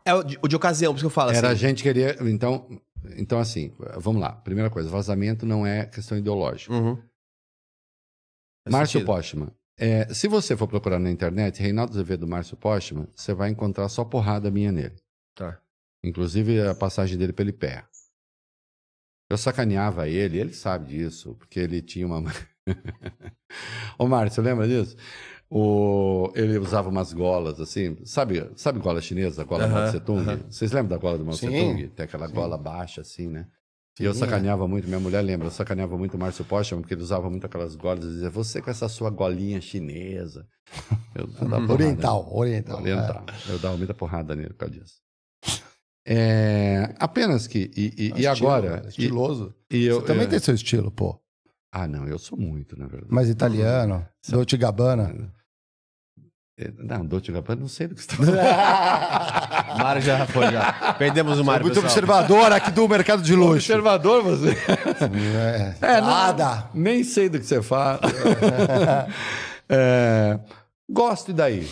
É 0.03 0.13
o 0.13 0.21
de, 0.21 0.37
o 0.41 0.45
de 0.45 0.53
ocasião, 0.53 0.91
por 0.91 0.97
isso 0.97 1.03
que 1.03 1.05
eu 1.05 1.09
falo 1.09 1.31
Era 1.31 1.47
a 1.47 1.51
assim. 1.51 1.61
gente 1.61 1.81
queria. 1.81 2.17
Então, 2.29 2.81
então, 3.15 3.39
assim, 3.39 3.73
vamos 3.97 4.21
lá. 4.21 4.33
Primeira 4.33 4.69
coisa, 4.69 4.89
vazamento 4.89 5.45
não 5.45 5.65
é 5.65 5.85
questão 5.85 6.17
ideológica. 6.17 6.73
Uhum. 6.73 6.97
Faz 6.97 8.73
Márcio 8.73 8.99
sentido. 8.99 9.07
Postman. 9.15 9.51
é, 9.79 10.13
se 10.13 10.27
você 10.27 10.57
for 10.57 10.67
procurar 10.67 10.99
na 10.99 11.09
internet, 11.09 11.61
Reinaldo 11.61 11.93
Azevedo 11.93 12.27
Márcio 12.27 12.57
Postman, 12.57 13.07
você 13.15 13.33
vai 13.33 13.49
encontrar 13.49 13.87
só 13.87 14.03
porrada 14.03 14.51
minha 14.51 14.73
nele. 14.73 14.97
Tá. 15.33 15.61
Inclusive 16.03 16.59
a 16.59 16.75
passagem 16.75 17.17
dele 17.17 17.31
pelo 17.31 17.51
IPEA. 17.51 17.87
Eu 19.31 19.37
sacaneava 19.37 20.09
ele, 20.09 20.39
ele 20.39 20.53
sabe 20.53 20.89
disso, 20.89 21.35
porque 21.35 21.57
ele 21.57 21.81
tinha 21.81 22.05
uma. 22.05 22.21
Ô, 23.97 24.07
Márcio, 24.09 24.43
lembra 24.43 24.67
disso? 24.67 24.97
O... 25.49 26.31
Ele 26.35 26.57
usava 26.59 26.89
umas 26.89 27.11
golas 27.11 27.59
assim, 27.59 27.97
sabe, 28.05 28.49
sabe 28.55 28.79
gola 28.79 29.01
chinesa, 29.01 29.43
gola 29.43 29.65
Aham, 29.65 29.73
Mao 29.73 29.83
Tse 29.89 29.99
Tung? 29.99 30.43
Vocês 30.49 30.71
lembram 30.71 30.89
da 30.89 30.97
gola 31.01 31.17
do 31.17 31.25
Mao 31.25 31.33
Tse 31.33 31.47
Sim. 31.47 31.57
Tung? 31.57 31.87
Tem 31.89 32.03
aquela 32.05 32.27
gola 32.27 32.57
baixa 32.57 33.01
assim, 33.01 33.27
né? 33.27 33.47
E 33.99 34.05
eu 34.05 34.13
Sim, 34.13 34.19
sacaneava 34.19 34.67
muito, 34.67 34.87
minha 34.87 34.99
mulher 34.99 35.21
lembra, 35.21 35.47
eu 35.47 35.51
sacaneava 35.51 35.97
muito 35.97 36.13
o 36.15 36.17
Márcio 36.19 36.45
Postman, 36.45 36.81
porque 36.81 36.93
ele 36.93 37.01
usava 37.01 37.29
muito 37.29 37.45
aquelas 37.45 37.75
golas 37.75 38.05
e 38.05 38.07
dizia, 38.07 38.29
você 38.29 38.61
com 38.61 38.69
essa 38.69 38.87
sua 38.87 39.09
golinha 39.09 39.59
chinesa. 39.59 40.47
Eu, 41.15 41.23
eu 41.23 41.27
dava 41.27 41.49
porrada 41.49 41.73
Oriental, 41.73 42.29
oriental. 42.33 42.79
Oriental. 42.79 43.25
Eu 43.49 43.59
dava 43.59 43.75
muita 43.75 43.93
porrada 43.93 44.35
nele 44.35 44.49
por 44.49 44.57
causa 44.57 44.75
disso. 44.75 45.01
É, 46.05 46.95
apenas 46.97 47.45
que. 47.45 47.69
E, 47.75 47.93
e- 47.97 48.11
É. 48.13 48.19
e 48.21 48.25
Estilo, 48.25 48.49
agora. 48.49 48.81
é 48.85 48.87
Estiloso. 48.89 49.53
E, 49.69 49.77
e 49.77 49.85
eu, 49.85 49.99
Você 49.99 50.05
também 50.07 50.23
é- 50.23 50.27
tem 50.27 50.39
seu 50.39 50.55
estilo, 50.55 50.89
pô. 50.91 51.19
Ah, 51.71 51.87
não, 51.87 52.07
eu 52.07 52.17
sou 52.17 52.37
muito, 52.37 52.77
na 52.79 52.87
verdade. 52.87 53.13
Mais 53.13 53.29
italiano, 53.29 54.05
Dolce 54.29 54.57
Gabbana. 54.57 55.31
É, 56.61 56.71
Não, 56.77 57.05
Dolce 57.05 57.31
Gabbana, 57.31 57.61
não 57.61 57.67
sei 57.69 57.87
do 57.87 57.95
que 57.95 58.01
você 58.03 58.11
está 58.11 58.17
falando. 58.17 59.69
O 59.75 59.77
Mário 59.81 60.01
já 60.01 60.25
foi, 60.25 60.51
já. 60.51 60.93
Perdemos 60.97 61.39
o 61.39 61.45
Mário, 61.45 61.63
Muito 61.65 61.75
pessoal. 61.81 61.91
observador 61.91 62.51
aqui 62.51 62.69
do 62.71 62.87
mercado 62.89 63.21
de 63.21 63.33
luxo. 63.35 63.53
Observador 63.71 64.23
você. 64.23 64.49
É, 64.49 65.75
É, 65.97 66.01
não- 66.01 66.07
nada. 66.07 66.69
Nem 66.73 67.03
sei 67.03 67.29
do 67.29 67.39
que 67.39 67.45
você 67.45 67.61
fala. 67.61 67.99
É, 69.71 70.39
gosto 70.89 71.29
e 71.29 71.33
daí? 71.33 71.67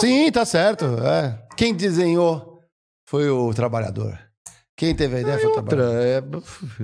Sim, 0.00 0.30
tá 0.32 0.44
certo. 0.44 0.86
é. 1.04 1.38
Quem 1.56 1.74
desenhou 1.74 2.60
foi 3.06 3.28
o 3.28 3.52
trabalhador. 3.52 4.18
Quem 4.74 4.94
teve 4.94 5.16
a 5.16 5.20
ideia 5.20 5.36
foi 5.38 5.46
o 5.46 5.54
Outra, 5.56 5.62
trabalhador. 5.76 6.02
é... 6.02 6.20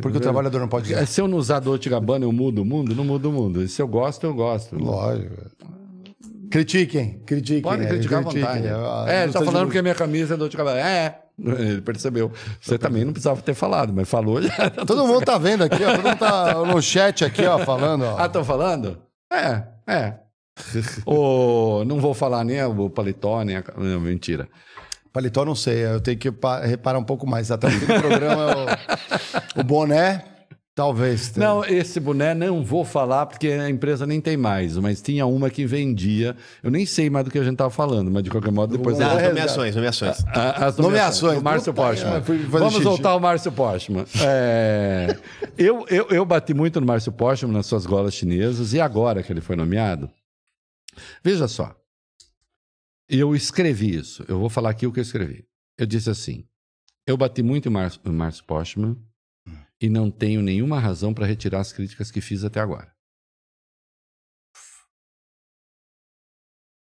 Porque 0.00 0.18
o 0.18 0.20
trabalhador 0.20 0.60
não 0.60 0.68
pode 0.68 0.92
É, 0.92 1.06
Se 1.06 1.20
eu 1.22 1.26
não 1.26 1.38
usar 1.38 1.58
Dolce 1.60 1.88
Gabbana, 1.88 2.26
eu 2.26 2.32
mudo 2.32 2.60
o 2.60 2.64
mundo? 2.66 2.94
Não 2.94 3.02
mudo 3.04 3.30
o 3.30 3.32
mundo. 3.32 3.62
E 3.62 3.68
se 3.68 3.80
eu 3.80 3.88
gosto, 3.88 4.24
eu 4.24 4.34
gosto. 4.34 4.76
Lógico. 4.78 5.34
Critiquem, 6.51 7.20
critiquem. 7.27 7.62
Pode 7.62 7.85
é, 7.85 7.86
criticar 7.89 8.20
à 8.20 8.23
critiquem, 8.23 8.44
vontade. 8.47 8.67
é, 8.67 8.70
a 8.73 9.05
É, 9.09 9.23
ele 9.25 9.33
tá 9.33 9.39
de 9.41 9.44
falando 9.44 9.60
luxo. 9.62 9.73
que 9.73 9.78
a 9.78 9.83
minha 9.83 9.94
camisa 9.94 10.35
é 10.35 10.36
Dolce 10.36 10.57
Gabbana. 10.57 10.81
É, 10.81 11.18
Ele 11.39 11.81
percebeu. 11.83 12.33
Você 12.60 12.78
também 12.78 13.05
não 13.05 13.12
precisava 13.12 13.41
ter 13.43 13.55
falado, 13.55 13.93
mas 13.93 14.09
falou 14.09 14.41
já. 14.43 14.70
Todo 14.86 15.07
mundo 15.07 15.25
tá 15.25 15.36
vendo 15.39 15.65
aqui, 15.65 15.83
ó. 15.85 15.94
Todo 15.97 16.05
mundo 16.07 16.18
tá 16.18 16.55
no 16.65 16.83
chat 16.83 17.25
aqui, 17.25 17.44
ó, 17.44 17.59
falando, 17.60 18.05
ó. 18.05 18.17
Ah, 18.18 18.27
estão 18.27 18.44
falando? 18.44 18.99
É, 19.33 19.62
é. 19.86 20.15
o, 21.07 21.85
não 21.85 22.01
vou 22.01 22.15
falar 22.15 22.44
nem 22.44 22.62
o 22.65 22.91
paletó, 22.91 23.43
nem 23.44 23.57
a... 23.57 23.65
Não, 23.77 24.01
mentira. 24.01 24.49
Paletó 25.12 25.44
não 25.44 25.55
sei, 25.55 25.85
eu 25.86 26.01
tenho 26.01 26.18
que 26.18 26.31
pa- 26.31 26.60
reparar 26.60 26.99
um 26.99 27.05
pouco 27.05 27.27
mais. 27.27 27.51
Até 27.51 27.67
o 27.67 27.70
fim 27.70 27.86
do 27.86 28.01
programa, 28.01 28.47
o, 29.57 29.60
o 29.60 29.65
boné, 29.65 30.25
talvez. 30.78 31.34
Não, 31.34 31.65
esse 31.65 31.98
boné 31.98 32.34
não 32.34 32.62
vou 32.62 32.84
falar 32.84 33.26
porque 33.26 33.48
a 33.48 33.68
empresa 33.68 34.07
nem 34.07 34.20
tem 34.20 34.36
mais, 34.36 34.76
mas 34.78 35.02
tinha 35.02 35.26
uma 35.26 35.50
que 35.50 35.66
vendia. 35.66 36.36
Eu 36.62 36.70
nem 36.70 36.86
sei 36.86 37.10
mais 37.10 37.24
do 37.24 37.32
que 37.32 37.39
a 37.39 37.42
gente 37.42 37.55
estava 37.55 37.68
falando, 37.70 38.08
mas 38.12 38.23
de 38.23 38.31
qualquer 38.31 38.52
modo 38.52 38.76
depois... 38.76 38.97
Não, 38.97 39.10
eu- 39.10 39.16
as 39.18 39.28
nomeações, 39.28 39.74
nomeações. 39.74 40.24
A- 40.28 40.66
As 40.66 40.76
Nomeações. 40.78 41.39
O 41.40 41.42
Márcio 41.42 41.74
Postman. 41.74 42.16
é, 42.18 42.20
fazer 42.20 42.47
Vamos 42.47 42.73
xixi. 42.74 42.84
voltar 42.84 43.10
ao 43.10 43.18
Márcio 43.18 43.50
Postman. 43.50 44.05
É, 44.23 45.18
eu, 45.58 45.84
eu, 45.89 46.07
eu 46.10 46.24
bati 46.24 46.55
muito 46.55 46.81
no 46.81 46.86
Márcio 46.86 47.10
Postman 47.10 47.52
nas 47.52 47.66
suas 47.66 47.84
golas 47.84 48.15
chinesas 48.15 48.73
e 48.73 48.81
agora 48.81 49.20
que 49.23 49.32
ele 49.32 49.40
foi 49.40 49.57
nomeado, 49.57 50.08
veja 51.24 51.48
só. 51.48 51.74
Eu 53.08 53.34
escrevi 53.34 53.97
isso. 53.97 54.24
Eu 54.28 54.39
vou 54.39 54.48
falar 54.48 54.70
aqui 54.70 54.86
o 54.86 54.92
que 54.92 55.00
eu 55.00 55.02
escrevi. 55.02 55.44
Eu 55.76 55.86
disse 55.86 56.08
assim: 56.08 56.44
eu 57.07 57.16
bati 57.16 57.42
muito 57.42 57.68
em 57.68 57.73
Márcio 57.73 58.44
Postman 58.47 58.97
e 59.81 59.89
não 59.89 60.10
tenho 60.10 60.42
nenhuma 60.42 60.78
razão 60.78 61.15
para 61.15 61.26
retirar 61.26 61.60
as 61.60 61.73
críticas 61.73 62.10
que 62.10 62.20
fiz 62.20 62.44
até 62.44 62.60
agora. 62.60 62.94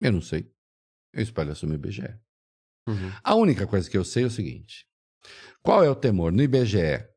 Eu 0.00 0.12
não 0.12 0.20
sei. 0.20 0.52
Eu 1.12 1.22
espero 1.22 1.50
assumir 1.50 1.72
o 1.72 1.76
IBGE. 1.76 2.20
Uhum. 2.86 3.10
A 3.22 3.34
única 3.34 3.66
coisa 3.66 3.88
que 3.88 3.96
eu 3.96 4.04
sei 4.04 4.24
é 4.24 4.26
o 4.26 4.30
seguinte: 4.30 4.86
qual 5.62 5.82
é 5.82 5.88
o 5.88 5.96
temor? 5.96 6.30
No 6.30 6.42
IBGE, 6.42 7.08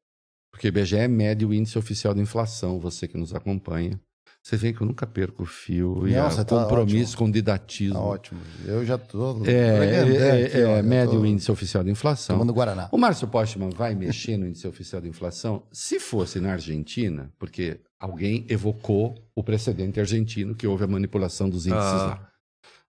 porque 0.52 0.68
o 0.68 0.70
IBGE 0.70 1.08
mede 1.08 1.46
o 1.46 1.54
índice 1.54 1.78
oficial 1.78 2.14
de 2.14 2.22
inflação, 2.22 2.80
você 2.80 3.08
que 3.08 3.18
nos 3.18 3.34
acompanha. 3.34 4.02
Você 4.44 4.56
vê 4.56 4.72
que 4.72 4.80
eu 4.82 4.88
nunca 4.88 5.06
perco 5.06 5.44
o 5.44 5.46
fio 5.46 6.08
e 6.08 6.18
o 6.18 6.46
tá 6.46 6.46
compromisso 6.46 7.12
ótimo. 7.12 7.18
com 7.18 7.26
o 7.26 7.32
didatismo. 7.32 7.94
Tá 7.96 8.00
ótimo. 8.02 8.40
Eu 8.66 8.86
já 8.86 8.98
tô. 8.98 9.46
É, 9.46 9.52
é, 9.52 10.00
Aqui, 10.46 10.58
é, 10.58 10.66
ó, 10.66 10.78
é, 10.78 10.82
mede 10.82 11.12
tô 11.12 11.20
o 11.20 11.26
índice 11.26 11.52
oficial 11.52 11.84
de 11.84 11.92
inflação. 11.92 12.38
Tomando 12.38 12.54
Guaraná. 12.54 12.88
O 12.92 12.98
Márcio 12.98 13.28
Postman 13.28 13.70
vai 13.72 13.94
mexer 13.94 14.38
no 14.38 14.48
índice 14.48 14.66
oficial 14.66 15.02
de 15.02 15.10
inflação? 15.10 15.68
Se 15.72 16.00
fosse 16.00 16.40
na 16.40 16.54
Argentina, 16.54 17.30
porque 17.38 17.82
alguém 18.00 18.46
evocou 18.48 19.16
o 19.36 19.44
precedente 19.44 20.00
argentino 20.00 20.56
que 20.56 20.66
houve 20.66 20.86
a 20.86 20.88
manipulação 20.88 21.50
dos 21.50 21.68
índices 21.68 21.84
Ah. 21.84 22.06
lá. 22.06 22.32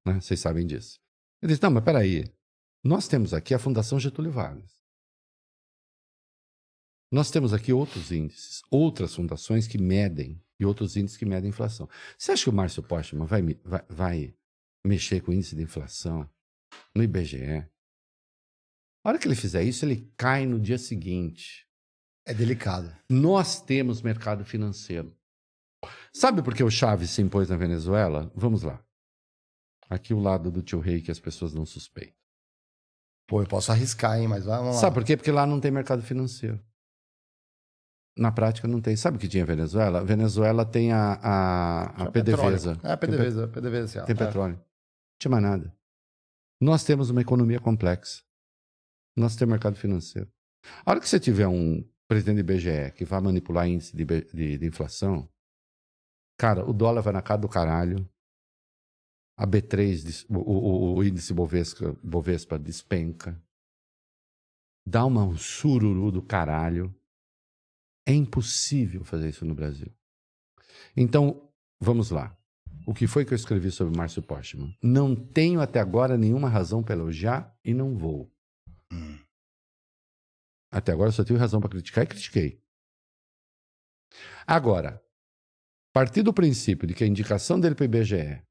Né? 0.06 0.20
Vocês 0.20 0.38
sabem 0.38 0.64
disso. 0.64 1.00
Ele 1.42 1.52
disse, 1.52 1.62
não, 1.62 1.70
mas 1.72 1.82
peraí. 1.84 2.24
Nós 2.84 3.08
temos 3.08 3.34
aqui 3.34 3.52
a 3.52 3.58
Fundação 3.58 3.98
Getúlio 3.98 4.30
Vargas. 4.30 4.78
Nós 7.10 7.30
temos 7.30 7.52
aqui 7.54 7.72
outros 7.72 8.12
índices, 8.12 8.62
outras 8.70 9.14
fundações 9.14 9.66
que 9.66 9.78
medem 9.78 10.40
e 10.60 10.64
outros 10.64 10.96
índices 10.96 11.16
que 11.16 11.24
medem 11.24 11.48
a 11.48 11.50
inflação. 11.50 11.88
Você 12.16 12.32
acha 12.32 12.44
que 12.44 12.50
o 12.50 12.52
Márcio 12.52 12.82
Postman 12.82 13.26
vai, 13.26 13.42
vai, 13.64 13.84
vai 13.88 14.34
mexer 14.84 15.20
com 15.20 15.30
o 15.30 15.34
índice 15.34 15.54
de 15.54 15.62
inflação 15.62 16.28
no 16.94 17.02
IBGE? 17.02 17.66
A 19.04 19.08
hora 19.08 19.18
que 19.18 19.28
ele 19.28 19.36
fizer 19.36 19.62
isso, 19.62 19.84
ele 19.84 20.12
cai 20.16 20.44
no 20.44 20.58
dia 20.58 20.78
seguinte. 20.78 21.66
É 22.26 22.34
delicado. 22.34 22.94
Nós 23.08 23.62
temos 23.62 24.02
mercado 24.02 24.44
financeiro. 24.44 25.16
Sabe 26.12 26.42
por 26.42 26.54
que 26.54 26.62
o 26.62 26.70
Chaves 26.70 27.10
se 27.10 27.22
impôs 27.22 27.48
na 27.48 27.56
Venezuela? 27.56 28.30
Vamos 28.34 28.62
lá. 28.62 28.84
Aqui 29.88 30.12
o 30.12 30.18
lado 30.18 30.50
do 30.50 30.62
tio 30.62 30.80
Rei 30.80 31.00
que 31.00 31.10
as 31.10 31.20
pessoas 31.20 31.54
não 31.54 31.64
suspeitam. 31.64 32.18
Pô, 33.26 33.42
eu 33.42 33.46
posso 33.46 33.70
arriscar, 33.70 34.18
hein, 34.18 34.28
mas 34.28 34.44
vamos 34.44 34.74
lá. 34.74 34.80
Sabe 34.80 34.94
por 34.94 35.04
quê? 35.04 35.16
Porque 35.16 35.30
lá 35.30 35.46
não 35.46 35.60
tem 35.60 35.70
mercado 35.70 36.02
financeiro. 36.02 36.62
Na 38.18 38.32
prática 38.32 38.66
não 38.66 38.80
tem. 38.80 38.96
Sabe 38.96 39.16
o 39.16 39.20
que 39.20 39.28
tinha 39.28 39.44
a 39.44 39.46
Venezuela? 39.46 40.00
A 40.00 40.04
Venezuela 40.04 40.64
tem 40.66 40.92
a, 40.92 41.12
a, 41.22 41.82
a 42.04 42.10
PDVSA. 42.10 42.78
É, 42.82 42.96
PDVSA, 42.96 43.48
PDVSA. 43.48 44.04
Tem 44.04 44.16
petróleo. 44.26 44.54
Não 44.56 44.64
tinha 45.20 45.30
mais 45.30 45.42
nada. 45.42 45.74
Nós 46.60 46.82
temos 46.82 47.10
uma 47.10 47.20
economia 47.20 47.60
complexa. 47.60 48.22
Nós 49.16 49.36
temos 49.36 49.52
mercado 49.52 49.76
financeiro. 49.76 50.28
A 50.84 50.90
hora 50.90 51.00
que 51.00 51.08
você 51.08 51.20
tiver 51.20 51.46
um 51.46 51.88
presidente 52.08 52.36
do 52.36 52.40
IBGE 52.52 52.90
que 52.96 53.04
vai 53.04 53.20
manipular 53.20 53.68
índice 53.68 53.94
de, 53.96 54.04
de- 54.04 54.58
de 54.58 54.66
inflação, 54.66 55.28
cara, 56.36 56.68
o 56.68 56.72
dólar 56.72 57.00
vai 57.02 57.12
na 57.12 57.22
cara 57.22 57.40
do 57.40 57.48
caralho. 57.48 58.08
A 59.38 59.46
B3, 59.46 60.02
des- 60.04 60.24
o, 60.28 60.36
o- 60.38 60.94
o 60.96 61.04
índice 61.04 61.32
Bovespa, 61.32 61.96
Bovespa 62.02 62.58
despenca. 62.58 63.40
Dá 64.86 65.04
uma 65.04 65.24
um 65.24 65.36
sururu 65.36 66.10
do 66.10 66.22
caralho. 66.22 66.92
É 68.08 68.12
impossível 68.12 69.04
fazer 69.04 69.28
isso 69.28 69.44
no 69.44 69.54
Brasil. 69.54 69.94
Então, 70.96 71.46
vamos 71.78 72.08
lá. 72.10 72.34
O 72.86 72.94
que 72.94 73.06
foi 73.06 73.22
que 73.22 73.34
eu 73.34 73.36
escrevi 73.36 73.70
sobre 73.70 73.94
Márcio 73.94 74.22
Postman? 74.22 74.74
Não 74.82 75.14
tenho 75.14 75.60
até 75.60 75.78
agora 75.78 76.16
nenhuma 76.16 76.48
razão 76.48 76.82
para 76.82 76.94
elogiar 76.94 77.54
e 77.62 77.74
não 77.74 77.94
vou. 77.94 78.32
Até 80.72 80.92
agora 80.92 81.08
eu 81.08 81.12
só 81.12 81.22
tive 81.22 81.38
razão 81.38 81.60
para 81.60 81.68
criticar 81.68 82.04
e 82.04 82.06
critiquei. 82.06 82.62
Agora, 84.46 85.04
partir 85.92 86.22
do 86.22 86.32
princípio 86.32 86.88
de 86.88 86.94
que 86.94 87.04
a 87.04 87.06
indicação 87.06 87.60
dele 87.60 87.74
para 87.74 87.82
o 87.82 87.84
IBGE 87.84 88.42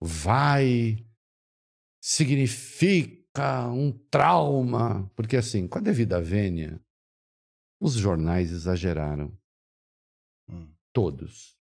vai 0.00 1.06
significa 2.02 3.68
um 3.68 3.92
trauma, 4.10 5.08
porque 5.14 5.36
assim, 5.36 5.68
com 5.68 5.78
a 5.78 5.80
devida 5.80 6.20
vênia, 6.20 6.80
os 7.82 7.94
jornais 7.94 8.52
exageraram. 8.52 9.36
Hum. 10.48 10.68
Todos. 10.92 11.56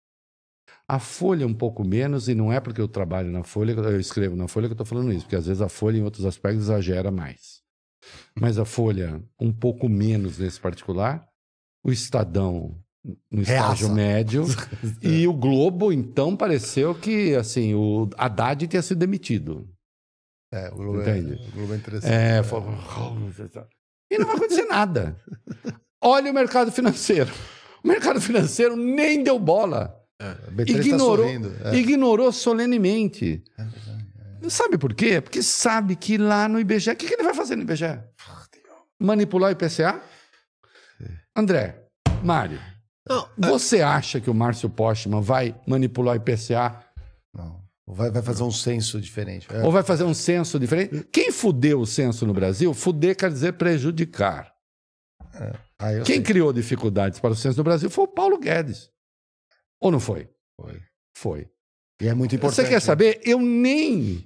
A 0.88 0.98
Folha 0.98 1.46
um 1.46 1.52
pouco 1.52 1.84
menos, 1.84 2.26
e 2.28 2.34
não 2.34 2.50
é 2.50 2.58
porque 2.58 2.80
eu 2.80 2.88
trabalho 2.88 3.30
na 3.30 3.44
Folha, 3.44 3.72
eu 3.72 4.00
escrevo 4.00 4.34
na 4.34 4.48
Folha 4.48 4.66
que 4.66 4.72
eu 4.72 4.74
estou 4.74 4.86
falando 4.86 5.12
isso, 5.12 5.24
porque 5.24 5.36
às 5.36 5.46
vezes 5.46 5.60
a 5.60 5.68
Folha, 5.68 5.98
em 5.98 6.02
outros 6.02 6.24
aspectos, 6.24 6.64
exagera 6.64 7.10
mais. 7.10 7.60
Mas 8.40 8.58
a 8.58 8.64
Folha, 8.64 9.22
um 9.38 9.52
pouco 9.52 9.88
menos 9.88 10.38
nesse 10.38 10.58
particular, 10.58 11.28
o 11.84 11.92
Estadão, 11.92 12.82
no 13.30 13.42
estágio 13.42 13.88
Reaça. 13.88 13.94
médio, 13.94 14.44
e 15.02 15.28
o 15.28 15.34
Globo, 15.34 15.92
então, 15.92 16.34
pareceu 16.34 16.94
que 16.94 17.34
assim, 17.34 17.74
o 17.74 18.08
Haddad 18.16 18.66
tinha 18.66 18.82
sido 18.82 18.98
demitido. 18.98 19.68
É, 20.50 20.68
o 20.70 20.76
Globo, 20.76 21.02
Entende? 21.02 21.34
É, 21.34 21.48
o 21.48 21.52
Globo 21.52 21.74
é 21.74 21.76
interessante. 21.76 22.12
É, 22.12 22.42
falou, 22.42 22.72
e 24.10 24.18
não 24.18 24.26
vai 24.26 24.36
acontecer 24.36 24.64
nada. 24.64 25.20
Olha 26.00 26.30
o 26.30 26.34
mercado 26.34 26.70
financeiro. 26.70 27.32
O 27.82 27.88
mercado 27.88 28.20
financeiro 28.20 28.76
nem 28.76 29.22
deu 29.22 29.38
bola. 29.38 29.96
B3 30.50 30.72
tá 30.72 30.80
ignorou, 30.80 31.26
sorrindo. 31.26 31.56
É. 31.64 31.74
ignorou 31.76 32.32
solenemente. 32.32 33.42
Sabe 34.48 34.78
por 34.78 34.94
quê? 34.94 35.20
Porque 35.20 35.42
sabe 35.42 35.96
que 35.96 36.16
lá 36.16 36.48
no 36.48 36.58
IBGE, 36.60 36.90
o 36.90 36.96
que, 36.96 37.06
que 37.06 37.14
ele 37.14 37.22
vai 37.22 37.34
fazer 37.34 37.56
no 37.56 37.62
IBGE? 37.62 37.98
Manipular 38.98 39.50
o 39.50 39.52
IPCA? 39.52 40.00
André, 41.36 41.84
Mário, 42.22 42.58
Não, 43.08 43.28
você 43.36 43.82
acha 43.82 44.20
que 44.20 44.30
o 44.30 44.34
Márcio 44.34 44.70
Postman 44.70 45.20
vai 45.20 45.54
manipular 45.66 46.14
o 46.14 46.16
IPCA 46.16 46.82
Não. 47.34 47.62
Vai, 47.86 48.10
vai 48.10 48.22
fazer 48.22 48.42
um 48.42 48.50
censo 48.50 49.00
diferente. 49.00 49.46
É. 49.50 49.62
ou 49.62 49.70
vai 49.70 49.82
fazer 49.82 50.04
um 50.04 50.14
censo 50.14 50.58
diferente? 50.58 51.06
Quem 51.12 51.30
fudeu 51.30 51.80
o 51.80 51.86
censo 51.86 52.26
no 52.26 52.32
Brasil, 52.32 52.72
fuder 52.74 53.14
quer 53.14 53.30
dizer 53.30 53.52
prejudicar. 53.52 54.52
Ah, 55.78 55.92
eu 55.92 56.04
Quem 56.04 56.16
sei. 56.16 56.24
criou 56.24 56.52
dificuldades 56.52 57.20
para 57.20 57.30
o 57.32 57.36
censo 57.36 57.58
no 57.58 57.64
Brasil 57.64 57.90
foi 57.90 58.04
o 58.04 58.08
Paulo 58.08 58.38
Guedes. 58.38 58.90
Ou 59.80 59.90
não 59.90 60.00
foi? 60.00 60.28
Foi. 60.60 60.80
Foi. 61.16 61.48
E 62.00 62.08
é 62.08 62.14
muito 62.14 62.34
importante. 62.34 62.56
Você 62.66 62.68
quer 62.68 62.80
saber? 62.80 63.20
Eu 63.24 63.38
nem. 63.40 64.24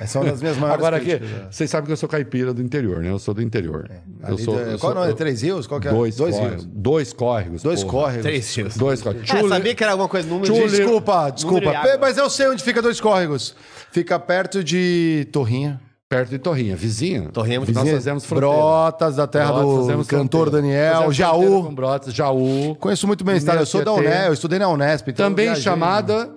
Essa 0.00 0.18
é 0.18 0.22
uma 0.22 0.30
das 0.30 0.40
minhas 0.40 0.56
maiores 0.56 0.78
Agora 0.80 0.96
aqui, 0.96 1.18
críticas, 1.18 1.42
é. 1.48 1.52
vocês 1.52 1.68
sabem 1.68 1.86
que 1.86 1.92
eu 1.92 1.96
sou 1.96 2.08
caipira 2.08 2.54
do 2.54 2.62
interior, 2.62 3.02
né? 3.02 3.10
Eu 3.10 3.18
sou 3.18 3.34
do 3.34 3.42
interior. 3.42 3.90
Eu 4.22 4.26
Ali 4.34 4.42
sou, 4.42 4.54
do- 4.54 4.60
eu 4.60 4.78
Qual 4.78 4.78
sou- 4.78 4.90
o 4.92 4.94
nome? 4.94 5.08
eu- 5.12 5.16
Três 5.16 5.42
rios? 5.42 5.66
Qual 5.66 5.78
que 5.78 5.88
é? 5.88 5.90
Dois, 5.90 6.16
Dois 6.16 6.34
córregos. 6.34 6.64
rios. 6.64 6.74
Dois 6.74 7.12
córregos. 7.12 7.62
Dois 7.62 7.84
porra. 7.84 7.92
córregos. 7.92 8.22
três 8.22 8.54
rios. 8.56 8.76
Dois 8.78 9.02
córregos. 9.02 9.30
É, 9.30 9.36
Chule- 9.36 9.48
sabia 9.50 9.74
que 9.74 9.82
era 9.82 9.92
alguma 9.92 10.08
coisa, 10.08 10.26
número 10.26 10.46
Chule- 10.54 10.68
de... 10.70 10.76
Desculpa, 10.78 11.30
desculpa. 11.30 11.66
Número 11.74 11.92
de. 11.92 11.98
Mas 11.98 12.16
eu 12.16 12.30
sei 12.30 12.48
onde 12.48 12.62
fica 12.64 12.80
Dois 12.80 12.98
Córregos. 13.00 13.54
Fica 13.92 14.18
perto 14.18 14.64
de 14.64 15.28
Torrinha. 15.30 15.78
Perto 16.10 16.30
de 16.30 16.40
Torrinha, 16.40 16.74
vizinha. 16.74 17.28
Torrinha 17.32 17.54
é 17.54 17.58
muito- 17.60 17.72
Nós 17.72 17.84
Vizinha, 17.84 18.00
fazemos 18.00 18.24
fronteira. 18.24 18.52
Brotas, 18.56 19.14
da 19.14 19.28
terra 19.28 19.52
Brotas, 19.52 19.96
do 19.96 20.04
cantor 20.04 20.48
fronteira. 20.50 20.50
Daniel, 20.50 20.92
fronteira 21.02 21.12
Jaú. 21.14 21.62
Com 21.66 21.74
Brotas, 21.76 22.12
Jaú. 22.14 22.74
Conheço 22.80 23.06
muito 23.06 23.22
bem 23.22 23.34
a 23.34 23.38
história. 23.38 23.60
Eu 23.60 23.66
sou 23.66 23.84
da. 23.84 23.92
Unesp, 23.92 24.26
eu 24.26 24.32
estudei 24.32 24.58
na 24.58 24.68
Unesp. 24.68 25.08
então 25.08 25.30
Também 25.30 25.54
chamada. 25.54 26.28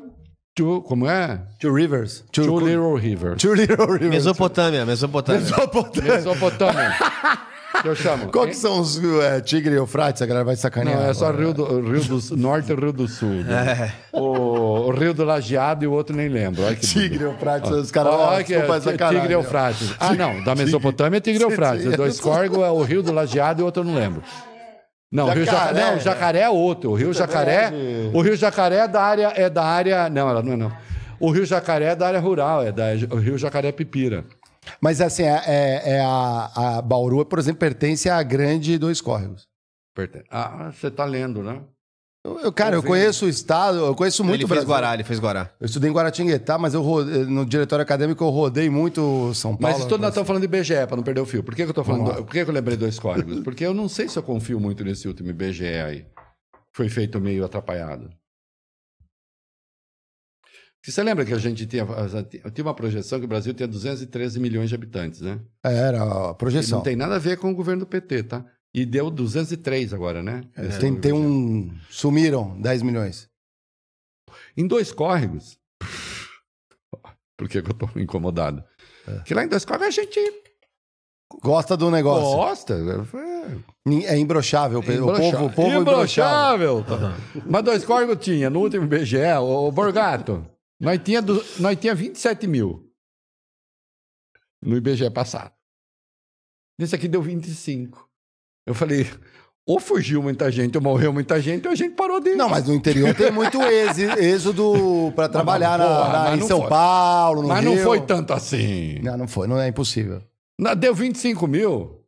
Two, 0.55 0.83
como 0.83 1.09
é? 1.09 1.41
Two 1.59 1.73
Rivers. 1.73 2.23
Two, 2.31 2.45
Two 2.45 2.59
Little 2.59 2.95
River. 2.95 3.35
Two 3.35 3.55
Little 3.55 3.87
Rivers. 3.87 4.11
Mesopotâmia, 4.11 4.85
Mesopotâmia. 4.85 5.41
Mesopotâmia. 5.41 6.13
Mesopotâmia. 6.17 6.93
que 7.81 7.87
eu 7.87 7.95
chamo. 7.95 8.31
Qual 8.31 8.45
que 8.47 8.55
são 8.55 8.79
os 8.79 9.01
é, 9.21 9.41
Tigre 9.41 9.73
e 9.73 9.77
Eufrates? 9.77 10.21
A 10.21 10.25
galera 10.25 10.45
vai 10.45 10.55
sacanear. 10.55 10.99
Não, 10.99 11.09
é 11.09 11.13
só. 11.13 11.31
Rio 11.31 11.53
do, 11.53 11.81
Rio 11.81 12.03
do 12.03 12.37
Norte 12.37 12.71
e 12.71 12.75
Rio 12.75 12.93
do 12.93 13.07
Sul. 13.07 13.43
né? 13.43 13.93
O 14.11 14.91
Rio 14.91 15.13
do 15.13 15.23
Lajeado 15.23 15.83
e 15.83 15.87
o 15.87 15.91
outro 15.91 16.15
nem 16.15 16.29
lembro. 16.29 16.63
Olha 16.63 16.75
que 16.75 16.85
Tigre 16.85 17.23
Eufrates, 17.23 17.71
os 17.71 17.91
caras. 17.91 18.13
Olha 18.13 18.43
que 18.43 18.53
é. 18.53 18.65
Tigre 19.09 19.33
Eufrates. 19.33 19.93
Ah, 19.99 20.13
não, 20.13 20.43
da 20.43 20.55
Mesopotâmia 20.55 21.17
é 21.17 21.21
Tigre 21.21 21.43
Eufrates. 21.43 21.85
O 21.85 21.97
dois 21.97 22.19
córregos 22.19 22.59
é 22.59 22.69
o 22.69 22.81
Rio 22.83 23.01
do 23.01 23.11
Lajeado 23.11 23.61
e 23.61 23.63
o 23.63 23.65
outro 23.65 23.81
eu 23.81 23.85
não 23.85 23.95
lembro. 23.95 24.21
Não, 25.11 25.27
o 25.27 25.31
Rio 25.31 25.45
Jacaré. 25.45 25.67
Jacaré, 25.67 25.91
não, 25.91 25.97
o 25.97 25.99
Jacaré 25.99 26.39
é 26.39 26.49
outro. 26.49 26.89
O 26.89 26.95
Rio 26.95 27.13
Jacaré, 27.13 27.71
o 28.11 28.21
Rio 28.21 28.35
Jacaré 28.35 28.77
é 28.77 28.87
da 28.87 29.01
área 29.01 29.31
é 29.35 29.47
da 29.47 29.63
área, 29.63 30.09
não, 30.09 30.27
ela 30.27 30.41
não 30.41 30.53
é 30.53 30.57
não. 30.57 30.71
O 31.19 31.29
Rio 31.29 31.45
Jacaré 31.45 31.85
é 31.85 31.95
da 31.95 32.07
área 32.07 32.19
rural, 32.19 32.63
é 32.63 32.71
da 32.71 32.85
o 33.11 33.17
Rio 33.17 33.37
Jacaré 33.37 33.71
Pipira. 33.71 34.25
Mas 34.81 35.01
assim, 35.01 35.23
é, 35.23 35.41
é- 35.45 35.81
é 35.95 35.99
a, 36.01 36.77
a 36.77 36.81
Bauru, 36.81 37.25
por 37.25 37.39
exemplo, 37.39 37.59
pertence 37.59 38.09
à 38.09 38.21
grande 38.23 38.77
dois 38.77 39.01
córregos. 39.01 39.47
Pertence. 39.95 40.25
Ah, 40.29 40.71
você 40.71 40.89
tá 40.89 41.05
lendo, 41.05 41.43
né? 41.43 41.61
Eu, 42.25 42.39
eu- 42.39 42.53
cara, 42.53 42.75
eu 42.77 42.81
conheço 42.81 43.25
o 43.25 43.29
estado, 43.29 43.79
eu 43.79 43.93
conheço 43.95 44.23
muito 44.23 44.35
ele 44.37 44.45
o 44.45 44.47
fez 44.47 44.59
Brasil. 44.59 44.69
Guará, 44.69 44.93
ele 44.93 45.03
fez 45.03 45.19
Guará. 45.19 45.51
Eu 45.59 45.65
estudei 45.65 45.89
em 45.89 45.93
Guaratinguetá, 45.93 46.57
mas 46.57 46.73
eu 46.73 46.81
no 47.27 47.45
diretório 47.45 47.83
acadêmico 47.83 48.23
eu 48.23 48.29
rodei 48.29 48.69
muito 48.69 49.33
São 49.33 49.57
Paulo. 49.57 49.77
Mas 49.77 49.85
nós 49.99 50.07
estamos 50.09 50.25
falando 50.27 50.41
de 50.41 50.45
IBGE, 50.47 50.87
para 50.87 50.95
não 50.95 51.03
perder 51.03 51.19
o 51.19 51.25
fio. 51.25 51.43
Por 51.43 51.53
que, 51.53 51.63
que 51.65 51.69
eu 51.69 51.73
tô 51.73 51.83
falando? 51.83 52.05
Do- 52.13 52.23
por 52.23 52.31
que, 52.31 52.43
que 52.45 52.49
eu 52.49 52.53
lembrei 52.53 52.77
dois 52.77 52.97
códigos? 52.97 53.41
Porque 53.41 53.65
eu 53.65 53.73
não 53.73 53.89
sei 53.89 54.07
se 54.07 54.17
eu 54.17 54.23
confio 54.23 54.57
muito 54.59 54.85
nesse 54.85 55.05
último 55.07 55.29
IBGE 55.29 55.65
aí. 55.65 56.05
Foi 56.73 56.87
feito 56.87 57.19
meio 57.19 57.43
atrapalhado. 57.43 58.09
Você 60.85 61.01
lembra 61.01 61.23
que 61.25 61.33
a 61.33 61.37
gente 61.37 61.65
tinha, 61.65 61.85
tinha 62.53 62.65
uma 62.65 62.73
projeção 62.73 63.17
que 63.17 63.25
o 63.25 63.27
Brasil 63.27 63.53
tinha 63.53 63.67
213 63.67 64.37
milhões 64.39 64.67
de 64.67 64.75
habitantes, 64.75 65.21
né? 65.21 65.39
Era 65.63 66.03
a 66.03 66.31
E 66.31 66.35
projeção. 66.35 66.79
não 66.79 66.83
tem 66.83 66.95
nada 66.95 67.15
a 67.15 67.19
ver 67.19 67.37
com 67.37 67.49
o 67.49 67.55
governo 67.55 67.81
do 67.81 67.87
PT, 67.87 68.23
tá? 68.23 68.45
E 68.73 68.85
deu 68.85 69.09
203 69.09 69.93
agora, 69.93 70.21
né? 70.21 70.41
É, 70.57 70.67
tem, 70.79 70.93
é 70.95 70.99
tem 70.99 71.13
um. 71.13 71.73
Sumiram 71.89 72.59
10 72.59 72.81
milhões. 72.81 73.29
Em 74.57 74.67
dois 74.67 74.91
córregos. 74.91 75.57
Por 77.37 77.47
que, 77.47 77.61
que 77.61 77.69
eu 77.69 77.73
tô 77.73 77.89
incomodado? 77.97 78.63
É. 79.07 79.19
Que 79.19 79.33
lá 79.33 79.43
em 79.43 79.47
dois 79.47 79.63
córregos 79.63 79.87
a 79.87 80.01
gente 80.01 80.19
Gosta 81.41 81.75
do 81.75 81.89
negócio. 81.89 82.35
gosta. 82.37 82.73
É, 82.75 84.13
É 84.13 84.17
imbrochável. 84.17 84.79
O 84.79 84.83
povo, 84.83 85.45
o 85.45 85.49
povo 85.51 85.71
é 85.71 85.75
imbrochável. 85.77 86.79
Imbrochável. 86.79 87.43
Mas 87.49 87.63
dois 87.63 87.83
córregos 87.85 88.17
tinha, 88.23 88.49
no 88.49 88.59
último 88.59 88.85
BGE, 88.87 89.17
o 89.41 89.71
Borgato, 89.71 90.45
nós 90.83 90.99
tinha, 91.03 91.21
du- 91.21 91.43
nós 91.59 91.77
tinha 91.79 91.95
27 91.95 92.45
mil 92.47 92.89
no 94.61 94.77
IBGE 94.77 95.09
passado. 95.09 95.51
Nesse 96.79 96.95
aqui 96.95 97.07
deu 97.07 97.21
25. 97.21 98.09
Eu 98.65 98.73
falei, 98.73 99.05
ou 99.67 99.79
fugiu 99.79 100.21
muita 100.23 100.51
gente, 100.51 100.77
ou 100.77 100.83
morreu 100.83 101.11
muita 101.13 101.39
gente, 101.41 101.65
ou 101.67 101.71
a 101.73 101.75
gente 101.75 101.95
parou 101.95 102.19
de... 102.19 102.35
Não, 102.35 102.49
mas 102.49 102.65
no 102.67 102.73
interior 102.73 103.13
tem 103.15 103.31
muito 103.31 103.61
êxodo 103.61 105.11
para 105.15 105.27
trabalhar 105.29 105.77
na- 105.77 105.85
porra, 105.85 106.11
na- 106.13 106.19
mas 106.25 106.37
em 106.37 106.39
não 106.39 106.47
São 106.47 106.59
foi. 106.61 106.69
Paulo, 106.69 107.41
no 107.43 107.47
Mas 107.49 107.63
não 107.65 107.73
Rio. 107.75 107.83
foi 107.83 108.01
tanto 108.05 108.33
assim. 108.33 108.99
Não, 108.99 109.17
não 109.17 109.27
foi. 109.27 109.47
Não 109.47 109.59
é 109.59 109.67
impossível. 109.67 110.21
Não, 110.59 110.75
Deu 110.75 110.93
25 110.95 111.45
mil. 111.47 112.03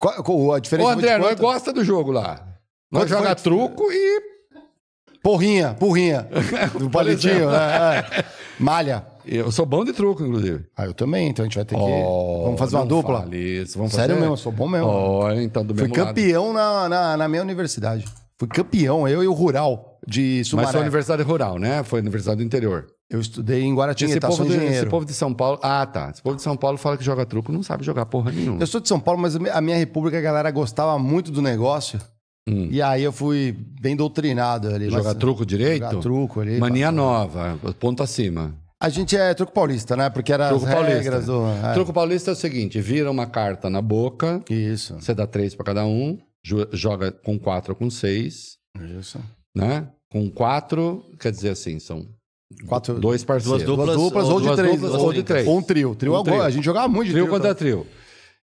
Qual- 0.00 0.22
qual- 0.22 0.52
a 0.54 0.60
diferença 0.60 0.88
Ô, 0.88 0.92
André, 0.92 1.18
nós 1.18 1.38
gosta 1.38 1.72
do 1.72 1.84
jogo 1.84 2.10
lá. 2.12 2.44
Nós 2.90 3.08
joga 3.08 3.34
truco 3.34 3.90
e 3.92 4.37
Porrinha, 5.28 5.74
porrinha. 5.74 6.26
Do 6.80 6.88
palitinho, 6.88 7.50
né? 7.50 7.98
É. 7.98 8.24
Malha. 8.58 9.04
eu 9.26 9.52
sou 9.52 9.66
bom 9.66 9.84
de 9.84 9.92
truco, 9.92 10.24
inclusive. 10.24 10.64
Ah, 10.74 10.86
eu 10.86 10.94
também, 10.94 11.28
então 11.28 11.42
a 11.42 11.46
gente 11.46 11.56
vai 11.56 11.66
ter 11.66 11.74
que. 11.74 11.82
Oh, 11.82 12.44
vamos 12.44 12.58
fazer 12.58 12.76
uma 12.76 12.86
dupla? 12.86 13.28
Isso, 13.30 13.76
vamos 13.76 13.92
Sério 13.92 14.14
fazer? 14.14 14.20
mesmo, 14.20 14.32
eu 14.32 14.36
sou 14.38 14.50
bom 14.50 14.66
mesmo. 14.66 14.86
Olha, 14.86 15.42
então 15.42 15.62
do 15.62 15.74
Fui 15.74 15.82
mesmo 15.86 16.02
campeão 16.02 16.54
na, 16.54 16.88
na, 16.88 17.16
na 17.18 17.28
minha 17.28 17.42
universidade. 17.42 18.06
Fui 18.38 18.48
campeão, 18.48 19.06
eu 19.06 19.22
e 19.22 19.26
o 19.26 19.34
Rural 19.34 19.98
de 20.06 20.38
Mas 20.38 20.48
Sumaré. 20.48 20.72
foi 20.72 20.80
universidade 20.80 21.22
rural, 21.22 21.58
né? 21.58 21.82
Foi 21.82 22.00
universidade 22.00 22.38
do 22.38 22.42
interior. 22.42 22.86
Eu 23.10 23.20
estudei 23.20 23.62
em 23.62 23.74
Guaratinguetá, 23.74 24.30
sou 24.30 24.46
de, 24.46 24.52
esse 24.52 24.64
engenheiro. 24.64 24.88
povo 24.88 25.04
de 25.04 25.12
São 25.12 25.34
Paulo... 25.34 25.58
Ah, 25.62 25.84
tá. 25.84 26.08
Esse 26.10 26.22
povo 26.22 26.36
de 26.36 26.42
São 26.42 26.56
Paulo 26.56 26.78
fala 26.78 26.96
que 26.96 27.04
joga 27.04 27.26
truco, 27.26 27.52
não 27.52 27.62
sabe 27.62 27.84
jogar 27.84 28.06
porra 28.06 28.32
nenhuma. 28.32 28.62
Eu 28.62 28.66
sou 28.66 28.80
de 28.80 28.88
São 28.88 28.98
Paulo, 28.98 29.20
mas 29.20 29.36
a 29.36 29.60
minha 29.60 29.76
república, 29.76 30.16
a 30.16 30.22
galera 30.22 30.50
gostava 30.50 30.98
muito 30.98 31.30
do 31.30 31.42
negócio. 31.42 32.00
Hum. 32.48 32.68
E 32.70 32.80
aí 32.80 33.02
eu 33.02 33.12
fui 33.12 33.56
bem 33.80 33.94
doutrinado 33.94 34.68
ali. 34.68 34.88
Jogar 34.90 35.04
Mas- 35.10 35.14
truco 35.18 35.44
direito? 35.44 35.84
Jogar 35.84 36.00
truco 36.00 36.40
ali. 36.40 36.58
Mania 36.58 36.90
nova, 36.90 37.58
ponto 37.78 38.02
acima. 38.02 38.54
A 38.80 38.88
gente 38.88 39.16
é 39.16 39.34
truco 39.34 39.52
paulista, 39.52 39.96
né? 39.96 40.08
Porque 40.08 40.32
era 40.32 40.48
Truco 40.48 40.64
as 40.64 40.72
paulista. 40.72 40.96
regras 40.98 41.26
do... 41.26 41.42
é. 41.46 41.72
Truco 41.74 41.92
paulista 41.92 42.30
é 42.30 42.32
o 42.32 42.36
seguinte, 42.36 42.80
vira 42.80 43.10
uma 43.10 43.26
carta 43.26 43.68
na 43.68 43.82
boca, 43.82 44.40
Isso, 44.48 44.94
você 45.00 45.12
dá 45.12 45.26
três 45.26 45.52
pra 45.54 45.64
cada 45.66 45.84
um, 45.84 46.16
jo- 46.44 46.68
joga 46.72 47.10
com 47.10 47.36
quatro 47.38 47.72
ou 47.72 47.76
com 47.76 47.90
seis, 47.90 48.56
isso. 48.98 49.18
né? 49.54 49.88
Com 50.10 50.30
quatro, 50.30 51.04
quer 51.18 51.32
dizer 51.32 51.50
assim, 51.50 51.78
são 51.80 52.06
Quatro, 52.66 52.94
dois 52.98 53.22
parceiros. 53.24 53.62
Duas 53.64 53.76
duas 53.76 53.96
duplas 53.98 54.28
ou, 54.28 54.40
de 54.40 54.46
duas 54.46 54.56
três. 54.56 54.72
duplas 54.80 54.94
ou, 54.94 55.04
ou 55.06 55.12
de 55.12 55.22
três. 55.22 55.46
Ou 55.46 55.58
um 55.58 55.62
trio. 55.62 55.94
Trio, 55.94 56.12
Um 56.12 56.16
agora- 56.16 56.30
trio. 56.36 56.42
A 56.46 56.50
gente 56.50 56.64
jogava 56.64 56.88
muito 56.88 57.08
de 57.08 57.12
Trio 57.12 57.24
trio. 57.26 57.36
contra 57.36 57.54
trio. 57.54 57.86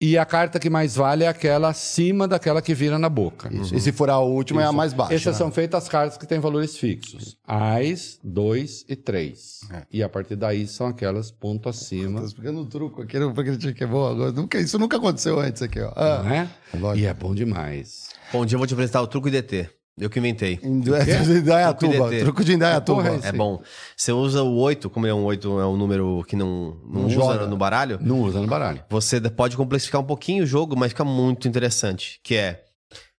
E 0.00 0.16
a 0.16 0.24
carta 0.24 0.60
que 0.60 0.70
mais 0.70 0.94
vale 0.94 1.24
é 1.24 1.28
aquela 1.28 1.70
acima 1.70 2.28
daquela 2.28 2.62
que 2.62 2.72
vira 2.72 3.00
na 3.00 3.08
boca. 3.08 3.52
Isso. 3.52 3.74
E 3.74 3.80
se 3.80 3.90
for 3.90 4.08
a 4.08 4.18
última, 4.20 4.62
é 4.62 4.64
a 4.64 4.70
mais 4.70 4.92
baixa. 4.92 5.12
Essas 5.14 5.36
são 5.36 5.50
feitas 5.50 5.82
as 5.82 5.88
cartas 5.88 6.16
que 6.16 6.24
têm 6.24 6.38
valores 6.38 6.76
fixos. 6.76 7.36
Ais, 7.44 8.16
dois 8.22 8.84
e 8.88 8.94
três. 8.94 9.58
É. 9.72 9.82
E 9.92 10.00
a 10.00 10.08
partir 10.08 10.36
daí 10.36 10.68
são 10.68 10.86
aquelas 10.86 11.32
ponto 11.32 11.68
acima. 11.68 12.20
Tô 12.20 12.26
explicando 12.26 12.60
um 12.60 12.66
truco 12.66 13.02
aqui, 13.02 13.18
não 13.18 13.34
porque 13.34 13.56
que 13.74 13.82
é 13.82 13.86
bom 13.88 14.06
agora. 14.06 14.30
Nunca, 14.30 14.60
isso 14.60 14.78
nunca 14.78 14.98
aconteceu 14.98 15.40
antes 15.40 15.62
aqui, 15.62 15.80
ó. 15.80 15.92
Ah, 15.96 16.22
Não 16.22 16.30
é? 16.32 16.48
lógico. 16.74 17.04
E 17.04 17.06
é 17.06 17.12
bom 17.14 17.34
demais. 17.34 18.10
Bom 18.32 18.46
dia, 18.46 18.54
eu 18.54 18.58
vou 18.58 18.68
te 18.68 18.74
apresentar 18.74 19.02
o 19.02 19.06
truco 19.08 19.28
DT. 19.28 19.68
Eu 20.00 20.08
que 20.08 20.18
inventei. 20.18 20.58
Indaiatuba. 20.62 22.10
Truco 22.20 22.44
de 22.44 22.54
Indaiatuba. 22.54 23.20
É 23.22 23.32
bom. 23.32 23.60
Você 23.96 24.12
usa 24.12 24.42
o 24.42 24.56
8, 24.58 24.88
como 24.90 25.06
é 25.06 25.14
um 25.14 25.24
8, 25.24 25.60
é 25.60 25.66
um 25.66 25.76
número 25.76 26.24
que 26.26 26.36
não, 26.36 26.76
não, 26.84 27.02
Não 27.02 27.06
usa 27.06 27.14
joga. 27.14 27.46
no 27.46 27.56
baralho. 27.56 27.98
Não 28.00 28.20
usa 28.20 28.40
no 28.40 28.46
baralho. 28.46 28.82
Você 28.88 29.20
pode 29.20 29.56
complexificar 29.56 30.00
um 30.00 30.04
pouquinho 30.04 30.44
o 30.44 30.46
jogo, 30.46 30.76
mas 30.76 30.92
fica 30.92 31.04
muito 31.04 31.48
interessante. 31.48 32.20
Que 32.22 32.36
é. 32.36 32.64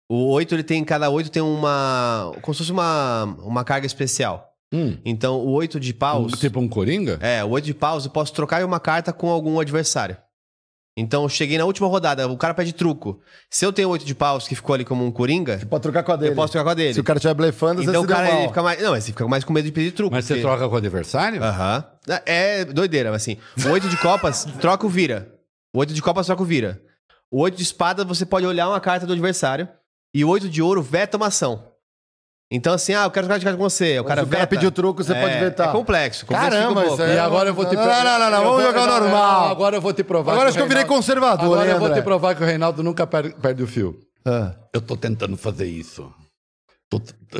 O 0.10 0.32
8, 0.32 0.56
ele 0.56 0.64
tem. 0.64 0.84
Cada 0.84 1.10
8 1.10 1.30
tem 1.30 1.42
uma. 1.42 2.32
Como 2.42 2.54
se 2.54 2.60
fosse 2.60 2.72
uma, 2.72 3.26
uma 3.44 3.64
carga 3.64 3.86
especial. 3.86 4.50
Hum. 4.74 4.98
Então, 5.04 5.40
o 5.40 5.52
8 5.52 5.80
de 5.80 5.94
paus. 5.94 6.34
Tipo 6.34 6.60
um 6.60 6.68
coringa? 6.68 7.20
É, 7.22 7.44
o 7.44 7.50
8 7.50 7.66
de 7.66 7.74
paus 7.74 8.06
eu 8.06 8.12
posso 8.12 8.34
trocar 8.34 8.64
uma 8.64 8.80
carta 8.80 9.12
com 9.12 9.30
algum 9.30 9.60
adversário. 9.60 10.18
Então, 11.00 11.24
eu 11.24 11.30
cheguei 11.30 11.58
na 11.58 11.66
última 11.66 11.88
rodada, 11.88 12.28
o 12.28 12.38
cara 12.38 12.54
pede 12.54 12.74
truco. 12.74 13.20
Se 13.50 13.66
eu 13.66 13.72
tenho 13.74 13.90
8 13.90 14.06
de 14.06 14.14
paus 14.14 14.48
que 14.48 14.56
ficou 14.56 14.74
ali 14.74 14.84
como 14.86 15.06
um 15.06 15.12
coringa, 15.12 15.60
Pode 15.70 15.82
trocar 15.82 16.04
com 16.04 16.12
a 16.12 16.16
dele. 16.16 16.32
eu 16.32 16.36
posso 16.36 16.52
trocar 16.52 16.66
com 16.66 16.70
a 16.72 16.74
dele. 16.74 16.94
Se 16.94 17.00
o 17.00 17.04
cara 17.04 17.18
estiver 17.18 17.34
blefando, 17.34 17.82
Então 17.82 17.94
você 17.94 18.00
o 18.00 18.08
cara 18.08 18.28
mal. 18.28 18.38
ele 18.40 18.48
fica 18.50 18.64
mais. 18.64 18.82
Não, 18.82 18.92
mas 18.92 19.04
você 19.04 19.12
fica 19.12 19.28
mais 19.28 19.44
com 19.44 19.54
medo 19.54 19.66
de 19.66 19.72
pedir 19.72 19.92
truco. 19.92 20.14
Mas 20.14 20.26
você 20.26 20.36
porque- 20.36 20.48
troca 20.48 20.68
com 20.68 20.76
o 20.76 20.78
adversário? 20.78 21.44
Aham. 21.44 21.84
É 22.26 22.66
doideira, 22.66 23.12
mas 23.12 23.22
assim. 23.22 23.38
O 23.66 23.70
8 23.70 23.88
de 23.90 23.98
copas, 23.98 24.46
troca 24.60 24.86
o 24.86 24.90
vira. 24.90 25.32
O 25.74 25.80
8 25.80 25.94
de 25.94 26.02
copas, 26.02 26.26
troca 26.26 26.42
o 26.42 26.46
vira. 26.46 26.82
O 27.32 27.42
8 27.42 27.56
de 27.56 27.64
espada, 27.64 28.04
você 28.04 28.26
pode 28.26 28.46
olhar 28.46 28.68
uma 28.68 28.80
carta 28.80 29.06
do 29.06 29.14
adversário. 29.14 29.68
E 30.14 30.26
o 30.26 30.30
8 30.30 30.50
de 30.50 30.62
ouro 30.62 30.82
veta 30.82 31.18
uma 31.18 31.28
ação. 31.28 31.69
Então, 32.52 32.74
assim, 32.74 32.94
ah, 32.96 33.04
eu 33.04 33.12
quero 33.12 33.26
jogar 33.28 33.38
de 33.38 33.46
carta 33.46 33.58
com 33.58 33.64
você. 33.64 34.00
O 34.00 34.04
cara 34.04 34.22
Se 34.22 34.28
o 34.28 34.30
cara 34.32 34.48
pediu 34.48 34.72
truco, 34.72 35.04
você 35.04 35.14
É, 35.14 35.22
pode 35.22 35.40
vetar. 35.40 35.70
É 35.70 35.72
complexo. 35.72 36.26
complexo 36.26 36.50
Caramba, 36.50 36.80
isso 36.82 36.88
pouco. 36.98 37.04
é- 37.04 37.16
E 37.16 37.20
agora 37.20 37.50
eu 37.50 37.54
vou 37.54 37.66
te 37.66 37.76
provar. 37.76 38.04
não, 38.04 38.20
não, 38.20 38.32
não, 38.32 38.44
vamos 38.44 38.64
jogar 38.64 38.88
não, 38.88 39.00
normal. 39.02 39.42
não, 39.42 39.52
Agora 39.52 39.76
eu 39.78 39.82
vou 39.82 39.94
te 39.94 40.04
provar. 40.04 40.32
Agora 40.34 40.50
acho 40.50 40.58
que 40.58 40.64
eu 40.64 40.68
virei 40.68 40.86
conservador, 40.86 41.46
Agora 41.46 41.66
hein, 41.68 41.74
eu 41.76 41.80
vou 41.80 41.94
te 41.94 42.02
provar 42.02 42.34
que 42.36 42.42
o 42.42 42.46
Reinaldo 42.46 42.82
nunca 42.82 43.06
per- 43.06 43.36
perde 43.36 43.62
o 43.62 43.68
fio. 43.68 44.00
Ah. 44.26 44.54
Eu 44.74 44.82
tô 44.82 44.98
tentando 44.98 45.38
fazer 45.38 45.66
isso. 45.68 46.12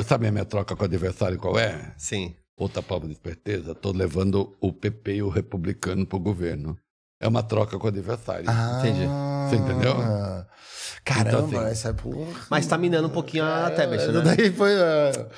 Sabe 0.06 0.28
a 0.28 0.32
minha 0.32 0.44
troca 0.44 0.76
com 0.76 0.82
o 0.82 0.86
adversário 0.86 1.36
qual 1.38 1.58
é? 1.58 1.92
Sim. 1.96 2.36
Outra 2.56 2.80
prova 2.80 3.06
de 3.06 3.12
esperteza, 3.12 3.74
tô 3.74 3.90
levando 3.90 4.54
o 4.60 4.72
PP 4.72 5.14
e 5.16 5.22
o 5.22 5.28
republicano 5.28 6.06
pro 6.06 6.20
governo. 6.20 6.76
É 7.20 7.26
uma 7.26 7.42
troca 7.42 7.76
com 7.78 7.86
o 7.86 7.88
adversário. 7.88 8.46
Entendi. 8.78 9.06
Você 9.48 9.56
entendeu? 9.56 9.94
Caramba, 11.14 11.48
Então, 11.48 11.60
assim, 11.60 11.70
essa 11.70 11.88
é 11.88 11.92
porra. 11.92 12.40
Mas 12.50 12.66
tá 12.66 12.78
minando 12.78 13.08
um 13.08 13.10
pouquinho 13.10 13.44
a 13.44 13.70
tablet, 13.70 14.02
Essa 14.02 14.12
né? 14.12 14.34
daí 14.36 14.52
foi. 14.52 14.70
ah, 14.80 15.28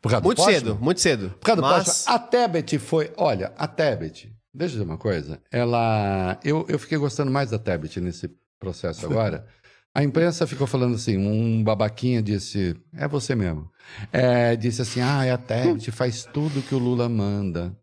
Por 0.00 0.10
causa 0.10 0.20
do 0.22 0.26
Muito 0.26 0.38
Postman? 0.38 0.58
cedo, 0.58 0.78
muito 0.80 1.00
cedo. 1.00 1.30
Por 1.38 1.46
causa 1.46 1.62
do 1.62 1.68
Mas 1.68 1.84
Postman. 1.84 2.14
A 2.14 2.18
Tebet 2.18 2.78
foi. 2.78 3.12
Olha, 3.16 3.52
a 3.56 3.68
Tebet, 3.68 4.34
deixa 4.54 4.74
eu 4.74 4.78
dizer 4.80 4.82
uma 4.90 4.98
coisa. 4.98 5.40
Ela. 5.50 6.38
Eu, 6.42 6.64
eu 6.68 6.78
fiquei 6.78 6.98
gostando 6.98 7.30
mais 7.30 7.50
da 7.50 7.58
Tebet 7.58 8.00
nesse 8.00 8.28
processo 8.58 9.04
agora. 9.06 9.46
A 9.94 10.02
imprensa 10.02 10.46
ficou 10.46 10.66
falando 10.66 10.94
assim, 10.94 11.18
um 11.18 11.62
babaquinha 11.62 12.22
disse, 12.22 12.74
é 12.94 13.06
você 13.06 13.34
mesmo, 13.34 13.70
É, 14.10 14.56
disse 14.56 14.80
assim, 14.80 15.02
ah, 15.02 15.34
a 15.34 15.36
Tebet 15.36 15.90
faz 15.90 16.24
tudo 16.24 16.62
que 16.62 16.74
o 16.74 16.78
Lula 16.78 17.10
manda. 17.10 17.76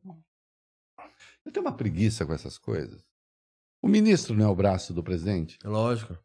Eu 1.45 1.51
tenho 1.51 1.63
uma 1.65 1.71
preguiça 1.75 2.25
com 2.25 2.33
essas 2.33 2.57
coisas. 2.57 2.99
O 3.81 3.87
ministro 3.87 4.35
não 4.35 4.45
é 4.45 4.47
o 4.47 4.55
braço 4.55 4.91
do 4.91 5.03
presidente? 5.03 5.57
Lógico. 5.63 6.17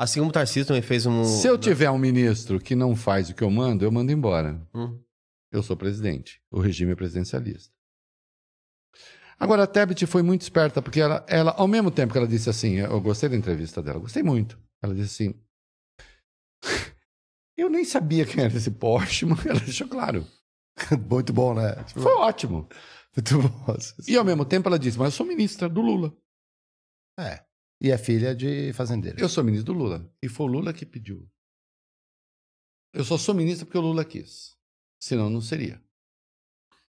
Assim 0.00 0.20
como 0.20 0.30
o 0.30 0.32
Tarcísio 0.32 0.64
também 0.64 0.80
fez 0.80 1.04
um. 1.04 1.24
Se 1.24 1.46
eu 1.46 1.58
tiver 1.58 1.90
um 1.90 1.98
ministro 1.98 2.58
que 2.58 2.74
não 2.74 2.96
faz 2.96 3.28
o 3.28 3.34
que 3.34 3.44
eu 3.44 3.50
mando, 3.50 3.84
eu 3.84 3.92
mando 3.92 4.10
embora. 4.10 4.66
Hum. 4.74 4.98
Eu 5.52 5.62
sou 5.62 5.76
presidente. 5.76 6.40
O 6.50 6.58
regime 6.58 6.92
é 6.92 6.94
presidencialista. 6.94 7.70
Agora, 9.38 9.64
a 9.64 9.66
Tebet 9.66 10.06
foi 10.06 10.22
muito 10.22 10.40
esperta, 10.40 10.80
porque 10.80 11.02
ela, 11.02 11.22
ela, 11.28 11.50
ao 11.50 11.68
mesmo 11.68 11.90
tempo 11.90 12.12
que 12.12 12.18
ela 12.18 12.26
disse 12.26 12.48
assim, 12.48 12.76
eu 12.76 12.98
gostei 12.98 13.28
da 13.28 13.36
entrevista 13.36 13.82
dela, 13.82 13.98
gostei 13.98 14.22
muito. 14.22 14.58
Ela 14.82 14.94
disse 14.94 15.24
assim, 15.24 15.40
eu 17.54 17.68
nem 17.68 17.84
sabia 17.84 18.24
quem 18.24 18.42
era 18.42 18.56
esse 18.56 18.70
Porsche, 18.70 19.26
mas 19.26 19.44
ela 19.44 19.60
deixou 19.60 19.86
claro. 19.86 20.26
Muito 21.10 21.30
bom, 21.30 21.52
né? 21.52 21.74
Tipo, 21.84 22.00
Foi 22.00 22.12
ótimo. 22.14 22.66
muito 23.14 23.38
bom. 23.42 23.76
E 24.08 24.16
ao 24.16 24.24
mesmo 24.24 24.46
tempo 24.46 24.66
ela 24.66 24.78
disse: 24.78 24.96
Mas 24.96 25.08
eu 25.08 25.12
sou 25.12 25.26
ministra 25.26 25.68
do 25.68 25.82
Lula. 25.82 26.16
É. 27.18 27.44
E 27.80 27.90
é 27.90 27.96
filha 27.96 28.34
de 28.34 28.72
fazendeiro. 28.74 29.18
Eu 29.18 29.28
sou 29.28 29.42
ministro 29.42 29.72
do 29.72 29.78
Lula. 29.78 30.12
E 30.22 30.28
foi 30.28 30.46
o 30.46 30.50
Lula 30.50 30.72
que 30.72 30.84
pediu. 30.84 31.26
Eu 32.92 33.04
só 33.04 33.16
sou 33.16 33.34
ministro 33.34 33.66
porque 33.66 33.78
o 33.78 33.80
Lula 33.80 34.04
quis. 34.04 34.56
Senão 35.00 35.30
não 35.30 35.40
seria. 35.40 35.82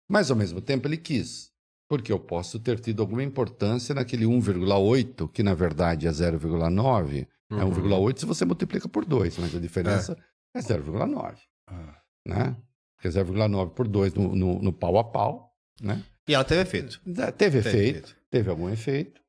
Mas 0.09 0.31
ao 0.31 0.37
mesmo 0.37 0.61
tempo 0.61 0.89
ele 0.89 0.97
quis. 0.97 1.53
Porque 1.89 2.11
eu 2.11 2.19
posso 2.19 2.59
ter 2.59 2.81
tido 2.81 3.03
alguma 3.03 3.23
importância 3.23 3.95
naquele 3.95 4.25
1,8, 4.25 5.31
que 5.31 5.43
na 5.43 5.55
verdade 5.55 6.07
é 6.07 6.11
0,9. 6.11 7.29
É 7.51 7.55
1,8 7.55 8.19
se 8.19 8.27
você 8.27 8.45
multiplica 8.45 8.89
por 8.89 9.05
2, 9.05 9.39
mas 9.39 9.55
a 9.55 9.61
diferença 9.61 10.17
é, 10.55 10.59
0,9. 10.59 11.39
Ah. 11.69 12.03
Né? 12.27 12.57
Porque 12.97 13.09
0,9 13.09 13.71
por 13.75 13.87
2 13.87 14.15
no, 14.15 14.35
no, 14.35 14.63
no 14.63 14.73
pau 14.73 14.99
a 14.99 15.05
pau. 15.05 15.55
Né? 15.81 16.03
E 16.27 16.35
ela 16.35 16.45
teve 16.45 16.63
efeito. 16.63 17.01
Teve 17.37 17.59
efeito 17.59 18.17
teve 18.33 18.49
algum 18.49 18.71
efeito. 18.71 19.22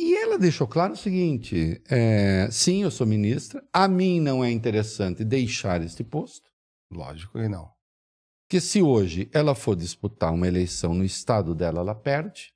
E 0.00 0.14
ela 0.16 0.38
deixou 0.38 0.68
claro 0.68 0.92
o 0.92 0.96
seguinte: 0.96 1.82
é, 1.90 2.48
sim, 2.52 2.84
eu 2.84 2.90
sou 2.90 3.04
ministra, 3.06 3.62
a 3.72 3.88
mim 3.88 4.20
não 4.20 4.44
é 4.44 4.50
interessante 4.50 5.24
deixar 5.24 5.82
este 5.82 6.04
posto, 6.04 6.48
Lógico 6.90 7.38
que 7.38 7.48
não. 7.48 7.70
que 8.48 8.60
se 8.60 8.80
hoje 8.80 9.28
ela 9.32 9.54
for 9.54 9.74
disputar 9.76 10.32
uma 10.32 10.46
eleição 10.46 10.94
no 10.94 11.04
estado 11.04 11.54
dela, 11.54 11.80
ela 11.80 11.94
perde. 11.94 12.54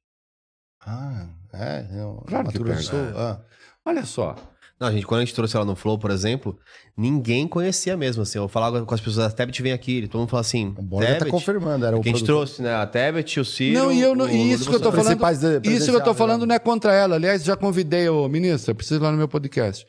Ah, 0.81 1.29
é? 1.53 1.87
Eu, 2.01 2.23
Claro 2.27 2.51
que 2.51 2.63
perde. 2.63 2.85
Sul, 2.85 2.99
ah. 3.17 3.45
Olha 3.85 4.07
só, 4.07 4.37
Não, 4.83 4.91
gente, 4.91 5.07
quando 5.07 5.21
a 5.21 5.25
gente 5.25 5.33
trouxe 5.33 5.55
ela 5.55 5.65
no 5.65 5.77
Flow, 5.77 5.97
por 5.97 6.11
exemplo, 6.11 6.59
ninguém 6.97 7.47
conhecia 7.47 7.97
mesmo, 7.97 8.25
assim. 8.25 8.37
Eu 8.37 8.49
falava 8.49 8.85
com 8.85 8.93
as 8.93 9.01
pessoas, 9.01 9.27
a 9.27 9.31
Tebet 9.31 9.63
vem 9.63 9.71
aqui, 9.73 10.09
todo 10.09 10.19
mundo 10.23 10.31
fala 10.31 10.41
assim, 10.41 10.75
O 10.77 10.83
Borja 10.83 11.19
tá 11.21 11.27
confirmando, 11.27 11.87
era 11.87 11.97
o 11.97 12.01
que 12.03 12.09
a 12.09 12.13
gente 12.13 12.25
trouxe, 12.25 12.61
né? 12.63 12.75
A 12.75 12.85
Tebet, 12.85 13.39
o 13.39 13.45
Ciro... 13.45 13.79
não, 13.79 13.93
e, 13.93 14.01
eu, 14.01 14.17
não- 14.17 14.25
o 14.25 14.29
e 14.29 14.51
isso 14.51 14.69
que 14.69 14.75
eu 14.75 14.81
tô 14.81 14.91
falando, 14.91 15.23
isso 15.63 15.89
que 15.89 15.97
eu 15.97 16.03
tô 16.03 16.13
falando 16.13 16.45
não 16.45 16.53
é 16.53 16.59
contra 16.59 16.93
ela. 16.93 17.15
Aliás, 17.15 17.45
já 17.45 17.57
convidei 17.57 18.09
o 18.09 18.29
ministro, 18.29 18.75
preciso 18.75 18.99
ir 18.99 19.05
lá 19.05 19.13
no 19.13 19.17
meu 19.19 19.29
podcast. 19.29 19.87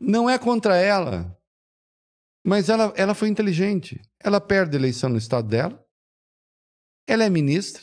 Não 0.00 0.30
é 0.30 0.38
contra 0.38 0.78
ela, 0.78 1.36
mas 2.42 2.70
ela, 2.70 2.90
ela 2.96 3.12
foi 3.12 3.28
inteligente. 3.28 4.00
Ela 4.18 4.40
perde 4.40 4.78
a 4.78 4.80
eleição 4.80 5.10
no 5.10 5.18
estado 5.18 5.46
dela, 5.46 5.78
ela 7.06 7.22
é 7.22 7.28
ministra, 7.28 7.82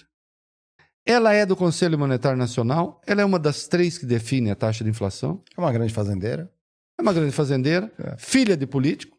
ela 1.11 1.33
é 1.33 1.45
do 1.45 1.55
Conselho 1.55 1.97
Monetário 1.97 2.37
Nacional, 2.37 3.01
ela 3.07 3.21
é 3.21 3.25
uma 3.25 3.39
das 3.39 3.67
três 3.67 3.97
que 3.97 4.05
define 4.05 4.51
a 4.51 4.55
taxa 4.55 4.83
de 4.83 4.89
inflação, 4.89 5.41
É 5.57 5.59
uma 5.59 5.71
grande 5.71 5.93
fazendeira. 5.93 6.51
é 6.97 7.01
uma 7.01 7.13
grande 7.13 7.31
fazendeira, 7.31 7.91
É. 7.99 8.15
filha 8.17 8.55
de 8.55 8.67
político, 8.67 9.17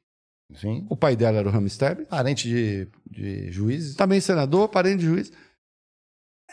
Sim. 0.54 0.86
o 0.88 0.96
pai 0.96 1.16
dela 1.16 1.38
era 1.38 1.48
o 1.48 1.50
Ramsteb, 1.50 2.04
Parente 2.06 2.48
de, 2.48 2.88
de 3.10 3.50
juízes. 3.50 3.94
também 3.96 4.20
senador, 4.20 4.68
parente 4.68 4.98
de 5.00 5.06
juiz. 5.06 5.32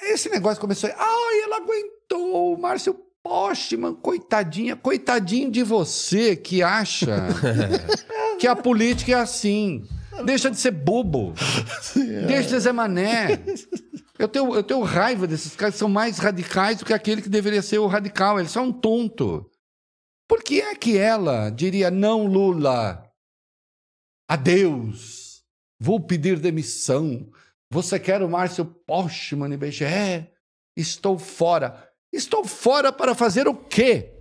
Esse 0.01 0.29
negócio 0.29 0.61
começou. 0.61 0.89
Ai, 0.95 1.41
ela 1.43 1.57
aguentou, 1.57 2.53
o 2.53 2.59
Márcio 2.61 2.95
Postman, 3.23 3.93
coitadinha, 3.95 4.75
coitadinho 4.75 5.51
de 5.51 5.63
você 5.63 6.35
que 6.35 6.61
acha 6.63 7.27
que 8.39 8.47
a 8.47 8.55
política 8.55 9.11
é 9.11 9.15
assim. 9.15 9.83
Deixa 10.25 10.49
de 10.49 10.57
ser 10.57 10.71
bobo. 10.71 11.33
Deixa 12.27 12.57
de 12.57 12.61
ser 12.61 12.71
mané. 12.71 13.39
Eu 14.17 14.27
tenho, 14.27 14.55
eu 14.55 14.63
tenho 14.63 14.81
raiva 14.81 15.27
desses 15.27 15.55
caras 15.55 15.75
que 15.75 15.79
são 15.79 15.89
mais 15.89 16.17
radicais 16.17 16.79
do 16.79 16.85
que 16.85 16.93
aquele 16.93 17.21
que 17.21 17.29
deveria 17.29 17.61
ser 17.61 17.77
o 17.77 17.87
radical. 17.87 18.39
Ele 18.39 18.49
só 18.49 18.59
é 18.59 18.63
um 18.63 18.73
tonto. 18.73 19.49
Por 20.27 20.43
que 20.43 20.59
é 20.59 20.75
que 20.75 20.97
ela 20.97 21.49
diria 21.49 21.89
não, 21.91 22.25
Lula? 22.25 23.03
Adeus. 24.29 25.43
Vou 25.79 25.99
pedir 25.99 26.39
demissão. 26.39 27.29
Você 27.71 27.99
quer 27.99 28.21
o 28.21 28.29
Márcio 28.29 28.65
Postman 28.65 29.53
e 29.53 29.57
BGE? 29.57 29.85
É, 29.85 30.31
estou 30.75 31.17
fora. 31.19 31.87
Estou 32.11 32.43
fora 32.45 32.91
para 32.91 33.13
fazer 33.13 33.47
o 33.47 33.53
quê? 33.53 34.13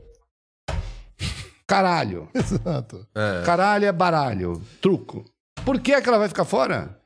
Caralho. 1.66 2.28
Exato. 2.34 3.06
É. 3.14 3.42
Caralho 3.44 3.86
é 3.86 3.92
baralho. 3.92 4.62
Truco. 4.80 5.24
Por 5.66 5.80
que, 5.80 5.92
é 5.92 6.00
que 6.00 6.08
ela 6.08 6.18
vai 6.18 6.28
ficar 6.28 6.44
fora? 6.44 6.96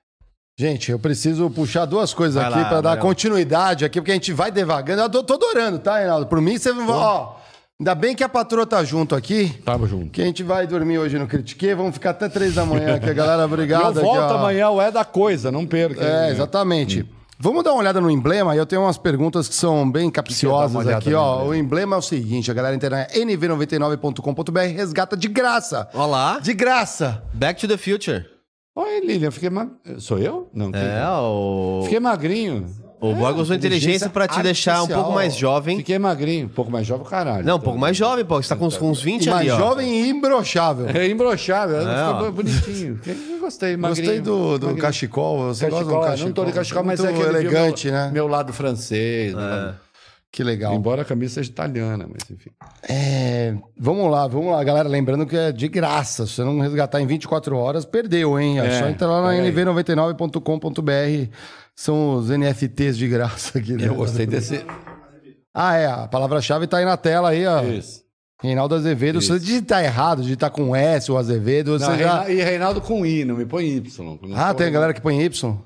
Gente, 0.58 0.92
eu 0.92 0.98
preciso 0.98 1.48
puxar 1.48 1.86
duas 1.86 2.12
coisas 2.12 2.34
Vai 2.42 2.52
aqui 2.52 2.68
para 2.68 2.82
dar 2.82 2.98
continuidade 2.98 3.86
aqui, 3.86 3.98
porque 3.98 4.10
a 4.10 4.14
gente 4.14 4.34
vai 4.34 4.52
devagando. 4.52 5.00
Eu 5.00 5.08
tô, 5.08 5.22
tô 5.22 5.32
adorando, 5.32 5.78
tá, 5.78 5.96
Reinaldo? 5.96 6.26
Por 6.26 6.42
mim, 6.42 6.58
você 6.58 6.70
vai. 6.70 6.86
Ó, 6.86 7.36
ainda 7.80 7.94
bem 7.94 8.14
que 8.14 8.22
a 8.22 8.28
patroa 8.28 8.66
tá 8.66 8.84
junto 8.84 9.14
aqui. 9.14 9.48
Tava 9.64 9.86
junto. 9.86 10.10
Que 10.10 10.20
a 10.20 10.26
gente 10.26 10.42
vai 10.42 10.66
dormir 10.66 10.98
hoje 10.98 11.18
no 11.18 11.26
Critique, 11.26 11.74
vamos 11.74 11.94
ficar 11.94 12.10
até 12.10 12.28
três 12.28 12.54
da 12.56 12.66
manhã 12.66 12.96
aqui, 12.96 13.14
galera. 13.14 13.42
Obrigado. 13.48 13.98
Eu 13.98 14.02
volto 14.04 14.20
aqui, 14.20 14.34
amanhã, 14.34 14.68
o 14.68 14.78
É 14.78 14.90
da 14.90 15.06
Coisa, 15.06 15.50
não 15.50 15.64
perca. 15.64 16.04
É, 16.04 16.30
exatamente. 16.30 17.08
Vamos 17.38 17.64
dar 17.64 17.72
uma 17.72 17.80
olhada 17.80 17.98
no 17.98 18.10
emblema. 18.10 18.54
Eu 18.54 18.66
tenho 18.66 18.82
umas 18.82 18.98
perguntas 18.98 19.48
que 19.48 19.54
são 19.54 19.90
bem 19.90 20.10
capciosas 20.10 20.86
aqui, 20.86 21.14
ó. 21.14 21.36
emblema? 21.36 21.50
O 21.50 21.54
emblema 21.54 21.96
é 21.96 21.98
o 21.98 22.02
seguinte: 22.02 22.50
a 22.50 22.54
galera 22.54 22.76
interna 22.76 23.00
é 23.00 23.08
nv99.com.br 23.20 24.60
resgata 24.76 25.16
de 25.16 25.28
graça. 25.28 25.88
Olá, 25.94 26.38
De 26.40 26.52
graça. 26.52 27.22
Back 27.32 27.58
to 27.58 27.66
the 27.66 27.78
Future. 27.78 28.39
Oi, 28.82 29.00
Lilian, 29.06 29.30
fiquei 29.30 29.50
mag... 29.50 29.70
Sou 29.98 30.18
eu? 30.18 30.48
Não. 30.54 30.70
É, 30.74 31.00
é? 31.02 31.08
o... 31.08 31.80
Fiquei 31.84 32.00
magrinho. 32.00 32.66
O 33.02 33.14
Borg 33.14 33.38
usou 33.38 33.56
inteligência 33.56 34.06
inteligência 34.06 34.10
pra 34.10 34.28
te 34.28 34.42
deixar 34.42 34.72
um 34.72 34.74
artificial. 34.80 35.02
pouco 35.02 35.14
mais 35.14 35.34
jovem. 35.34 35.76
Fiquei 35.78 35.98
magrinho. 35.98 36.46
Um 36.46 36.50
pouco 36.50 36.70
mais 36.70 36.86
jovem, 36.86 37.06
caralho. 37.06 37.46
Não, 37.46 37.56
um 37.56 37.60
pouco 37.60 37.78
mais 37.78 37.96
jovem, 37.96 38.26
pô. 38.26 38.42
Você 38.42 38.50
tá 38.50 38.56
com 38.56 38.66
uns, 38.66 38.76
com 38.76 38.90
uns 38.90 39.00
20 39.02 39.24
E 39.24 39.30
mais 39.30 39.40
ali, 39.40 39.50
ó. 39.50 39.56
jovem 39.58 39.88
e 40.02 40.10
imbrochável. 40.10 40.86
É 40.88 41.08
imbrochável, 41.08 41.78
É, 41.80 42.12
ficou 42.12 42.28
ó. 42.28 42.30
bonitinho. 42.30 43.00
Eu 43.06 43.38
gostei, 43.40 43.74
magrinho. 43.74 44.04
Gostei 44.06 44.20
do, 44.20 44.58
do 44.58 44.66
magrinho. 44.66 44.82
cachecol. 44.82 45.38
Você 45.48 45.64
Cachecol, 45.64 45.70
gosta 45.70 45.84
do 45.84 45.96
eu 45.96 46.00
cachecol? 46.10 46.26
não 46.26 46.32
tô 46.34 46.44
de 46.44 46.52
cachecol, 46.52 46.84
mas 46.84 47.00
é 47.00 47.02
Muito 47.04 47.16
que 47.16 47.22
ele 47.22 47.38
viu 47.38 47.50
elegante, 47.50 47.86
meu, 47.86 47.94
né? 47.94 48.10
Meu 48.12 48.28
lado 48.28 48.52
francês. 48.52 49.32
lado- 49.32 49.74
Que 50.32 50.44
legal. 50.44 50.74
Embora 50.74 51.02
a 51.02 51.04
camisa 51.04 51.34
seja 51.34 51.50
italiana, 51.50 52.06
mas 52.08 52.30
enfim. 52.30 52.50
É, 52.88 53.54
vamos 53.76 54.08
lá, 54.10 54.28
vamos 54.28 54.52
lá, 54.52 54.62
galera. 54.62 54.88
Lembrando 54.88 55.26
que 55.26 55.36
é 55.36 55.50
de 55.50 55.66
graça. 55.68 56.24
Se 56.26 56.34
você 56.34 56.44
não 56.44 56.60
resgatar 56.60 57.00
em 57.00 57.06
24 57.06 57.56
horas, 57.56 57.84
perdeu, 57.84 58.38
hein? 58.38 58.60
É, 58.60 58.66
É, 58.66 58.78
só 58.78 58.88
entrar 58.88 59.08
lá 59.08 59.22
na 59.22 59.28
pega 59.30 59.42
aí. 59.42 59.52
nv99.com.br. 59.52 61.30
São 61.74 62.16
os 62.16 62.28
NFTs 62.30 62.96
de 62.96 63.08
graça 63.08 63.58
aqui. 63.58 63.72
né? 63.72 63.88
Eu 63.88 63.94
gostei 63.94 64.26
desse. 64.26 64.64
Ah, 65.52 65.76
é. 65.76 65.86
A 65.86 66.06
palavra-chave 66.06 66.66
tá 66.66 66.78
aí 66.78 66.84
na 66.84 66.96
tela 66.96 67.30
aí, 67.30 67.46
ó. 67.46 67.62
Isso. 67.64 68.02
Reinaldo 68.42 68.74
Azevedo. 68.74 69.20
Se 69.20 69.28
você 69.28 69.38
digitar 69.40 69.82
errado, 69.84 70.22
digitar 70.22 70.50
com 70.50 70.74
S 70.74 71.10
ou 71.10 71.18
Azevedo, 71.18 71.72
Não, 71.72 71.78
você 71.78 71.98
já. 71.98 72.22
Reina- 72.22 72.30
E 72.40 72.44
Reinaldo 72.44 72.80
com 72.80 73.04
I, 73.04 73.24
não 73.24 73.36
me 73.36 73.44
põe 73.44 73.66
Y. 73.66 74.18
Não 74.22 74.36
Ah, 74.36 74.54
tem 74.54 74.66
a 74.66 74.70
galera 74.70 74.94
que 74.94 75.00
põe 75.00 75.20
Y? 75.22 75.58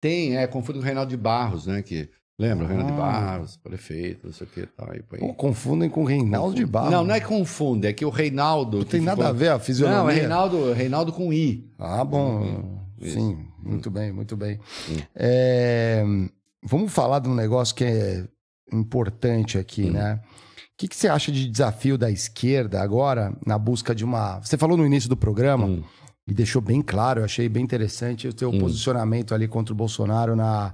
Tem, 0.00 0.36
é, 0.36 0.46
confundo 0.46 0.78
com 0.78 0.82
o 0.82 0.84
Reinaldo 0.84 1.08
de 1.10 1.16
Barros, 1.16 1.66
né? 1.66 1.82
Que, 1.82 2.08
lembra? 2.38 2.64
O 2.64 2.68
Reinaldo 2.68 2.92
Ah. 2.92 2.94
de 2.94 3.00
Barros, 3.00 3.56
prefeito, 3.56 4.26
não 4.26 4.32
sei 4.32 4.46
o 4.46 4.50
que 4.50 4.60
e 4.60 4.66
tal. 4.66 4.90
Aí 4.90 5.02
põe... 5.02 5.18
Pô, 5.18 5.34
confundem 5.34 5.90
com 5.90 6.04
Reinaldo 6.04 6.54
de 6.54 6.64
Barro. 6.64 6.90
Não, 6.90 7.04
não 7.04 7.14
é 7.14 7.20
confunde, 7.20 7.86
é 7.86 7.92
que 7.92 8.04
o 8.04 8.10
Reinaldo. 8.10 8.78
Não 8.78 8.84
tem 8.84 9.00
nada 9.00 9.16
ficou- 9.16 9.30
a 9.30 9.32
ver 9.32 9.48
a 9.48 9.58
fisionomia. 9.58 10.02
Não, 10.02 10.10
é 10.10 10.14
Reinaldo, 10.14 10.72
Reinaldo 10.72 11.12
com 11.12 11.32
I. 11.32 11.68
Ah, 11.78 12.04
bom. 12.04 12.78
Sim, 13.02 13.46
muito 13.62 13.90
bem, 13.90 14.12
muito 14.12 14.36
bem. 14.36 14.58
É, 15.14 16.04
vamos 16.62 16.92
falar 16.92 17.18
de 17.20 17.28
um 17.28 17.34
negócio 17.34 17.74
que 17.74 17.84
é 17.84 18.24
importante 18.72 19.58
aqui, 19.58 19.84
Hum. 19.86 19.92
né? 19.92 20.20
O 20.24 20.78
que, 20.78 20.86
que 20.88 20.96
você 20.96 21.08
acha 21.08 21.32
de 21.32 21.48
desafio 21.48 21.98
da 21.98 22.08
esquerda 22.10 22.80
agora 22.80 23.32
na 23.44 23.58
busca 23.58 23.94
de 23.94 24.04
uma. 24.04 24.38
Você 24.40 24.56
falou 24.56 24.76
no 24.76 24.86
início 24.86 25.08
do 25.08 25.16
programa 25.16 25.66
Hum. 25.66 25.82
e 26.26 26.32
deixou 26.32 26.62
bem 26.62 26.80
claro, 26.80 27.20
eu 27.20 27.24
achei 27.24 27.48
bem 27.48 27.64
interessante 27.64 28.28
o 28.28 28.32
teu 28.32 28.50
Hum. 28.50 28.58
posicionamento 28.60 29.34
ali 29.34 29.48
contra 29.48 29.72
o 29.72 29.76
Bolsonaro 29.76 30.36
na, 30.36 30.72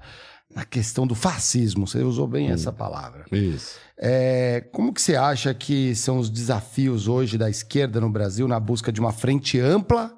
na 0.55 0.65
questão 0.65 1.07
do 1.07 1.15
fascismo. 1.15 1.86
Você 1.86 1.99
usou 2.02 2.26
bem 2.26 2.50
Hum. 2.50 2.55
essa 2.55 2.73
palavra. 2.73 3.24
Isso. 3.33 3.78
É, 3.99 4.60
como 4.73 4.92
que 4.92 5.00
você 5.00 5.16
acha 5.16 5.52
que 5.55 5.94
são 5.94 6.18
os 6.18 6.28
desafios 6.31 7.08
hoje 7.08 7.36
da 7.39 7.49
esquerda 7.50 8.00
no 8.00 8.10
Brasil 8.10 8.47
na 8.49 8.58
busca 8.60 8.92
de 8.92 9.00
uma 9.00 9.12
frente 9.12 9.58
ampla 9.58 10.12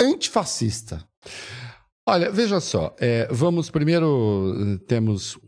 antifascista? 0.00 1.04
Olha, 2.06 2.30
veja 2.30 2.60
só, 2.60 2.94
é, 3.00 3.26
vamos 3.30 3.70
primeiro, 3.70 4.54
eh, 4.74 4.84
temos 4.86 5.38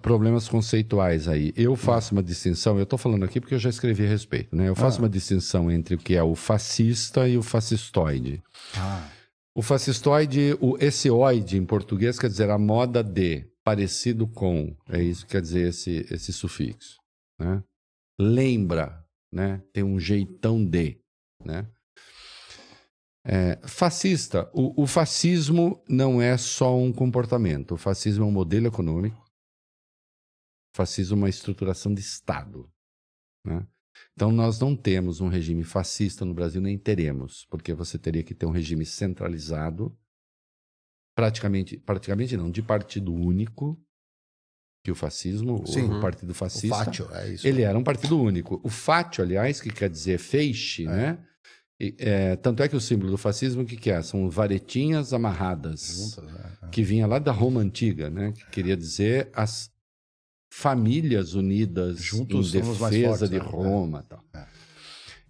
problemas 0.00 0.46
conceituais 0.48 1.26
aí. 1.26 1.52
Eu 1.56 1.74
faço 1.74 2.12
uma 2.14 2.22
distinção, 2.22 2.76
eu 2.76 2.84
estou 2.84 2.96
falando 2.96 3.24
aqui 3.24 3.40
porque 3.40 3.54
eu 3.56 3.58
já 3.58 3.68
escrevi 3.68 4.06
a 4.06 4.08
respeito, 4.08 4.54
né? 4.54 4.68
Eu 4.68 4.76
faço 4.76 4.98
Ah. 4.98 5.02
uma 5.02 5.08
distinção 5.08 5.68
entre 5.72 5.96
o 5.96 5.98
que 5.98 6.14
é 6.14 6.22
o 6.22 6.36
fascista 6.36 7.26
e 7.28 7.36
o 7.36 7.42
fascistoide. 7.42 8.40
Ah, 8.76 9.08
O 9.56 9.62
fascistoide, 9.62 10.56
o 10.60 10.76
esseoide 10.80 11.56
em 11.56 11.64
português 11.64 12.18
quer 12.18 12.28
dizer 12.28 12.48
a 12.50 12.58
moda 12.58 13.02
de, 13.04 13.44
parecido 13.64 14.28
com, 14.28 14.76
é 14.88 15.02
isso 15.02 15.24
que 15.24 15.32
quer 15.32 15.40
dizer 15.40 15.68
esse, 15.68 16.06
esse 16.10 16.32
sufixo, 16.32 17.00
né? 17.38 17.64
Lembra, 18.20 19.04
né? 19.32 19.62
Tem 19.72 19.82
um 19.82 19.98
jeitão 19.98 20.64
de, 20.64 21.00
né? 21.42 21.68
É, 23.26 23.56
fascista, 23.66 24.50
o, 24.52 24.82
o 24.82 24.86
fascismo 24.86 25.82
não 25.88 26.20
é 26.20 26.36
só 26.36 26.76
um 26.76 26.92
comportamento, 26.92 27.72
o 27.72 27.78
fascismo 27.78 28.24
é 28.24 28.28
um 28.28 28.30
modelo 28.30 28.66
econômico, 28.66 29.18
o 30.74 30.76
fascismo 30.76 31.16
é 31.16 31.18
uma 31.20 31.28
estruturação 31.30 31.94
de 31.94 32.02
Estado, 32.02 32.70
né? 33.44 33.66
Então, 34.12 34.30
nós 34.30 34.58
não 34.58 34.76
temos 34.76 35.20
um 35.20 35.28
regime 35.28 35.64
fascista 35.64 36.24
no 36.24 36.34
Brasil, 36.34 36.60
nem 36.60 36.76
teremos, 36.76 37.46
porque 37.46 37.72
você 37.72 37.98
teria 37.98 38.22
que 38.22 38.34
ter 38.34 38.44
um 38.44 38.50
regime 38.50 38.84
centralizado 38.84 39.96
praticamente, 41.14 41.76
praticamente 41.76 42.36
não, 42.36 42.50
de 42.50 42.62
partido 42.62 43.14
único, 43.14 43.78
que 44.84 44.90
o 44.90 44.94
fascismo, 44.94 45.66
Sim. 45.66 45.84
o 45.90 46.00
partido 46.00 46.30
O 46.30 46.34
fascista, 46.34 46.76
Fátio, 46.76 47.08
é 47.12 47.30
isso. 47.30 47.46
ele 47.48 47.62
era 47.62 47.78
um 47.78 47.82
partido 47.82 48.20
único. 48.20 48.60
O 48.62 48.68
fátio, 48.68 49.24
aliás, 49.24 49.58
que 49.60 49.70
quer 49.70 49.88
dizer 49.88 50.18
feixe, 50.18 50.84
né? 50.84 51.18
E, 51.80 51.94
é, 51.98 52.36
tanto 52.36 52.62
é 52.62 52.68
que 52.68 52.76
o 52.76 52.80
símbolo 52.80 53.10
do 53.10 53.16
fascismo, 53.16 53.62
o 53.62 53.66
que, 53.66 53.76
que 53.76 53.90
é? 53.90 54.02
São 54.02 54.28
varetinhas 54.28 55.12
amarradas, 55.14 56.14
Juntas, 56.16 56.32
né? 56.32 56.68
que 56.70 56.82
vinha 56.82 57.06
lá 57.06 57.18
da 57.18 57.32
Roma 57.32 57.60
Antiga, 57.60 58.10
né? 58.10 58.32
Que 58.32 58.46
queria 58.50 58.76
dizer 58.76 59.30
as 59.32 59.72
famílias 60.52 61.34
unidas 61.34 61.98
Juntos 62.00 62.54
em 62.54 62.60
defesa 62.60 62.74
fortes, 62.76 63.30
de 63.30 63.38
né? 63.38 63.44
Roma. 63.44 64.02
Tal. 64.08 64.22
É. 64.34 64.46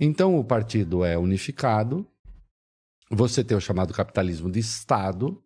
Então, 0.01 0.37
o 0.37 0.45
partido 0.45 1.05
é 1.05 1.17
unificado, 1.17 2.07
você 3.09 3.45
tem 3.45 3.57
o 3.57 3.61
chamado 3.61 3.95
capitalismo 3.95 4.51
de 4.51 4.59
Estado, 4.59 5.44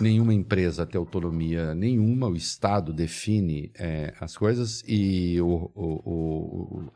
nenhuma 0.00 0.34
empresa 0.34 0.86
tem 0.86 0.98
autonomia 0.98 1.74
nenhuma, 1.74 2.28
o 2.28 2.36
Estado 2.36 2.92
define 2.92 3.72
é, 3.76 4.12
as 4.20 4.36
coisas 4.36 4.82
e 4.86 5.40
o, 5.40 5.70
o- 5.74 6.78
o- 6.86 6.92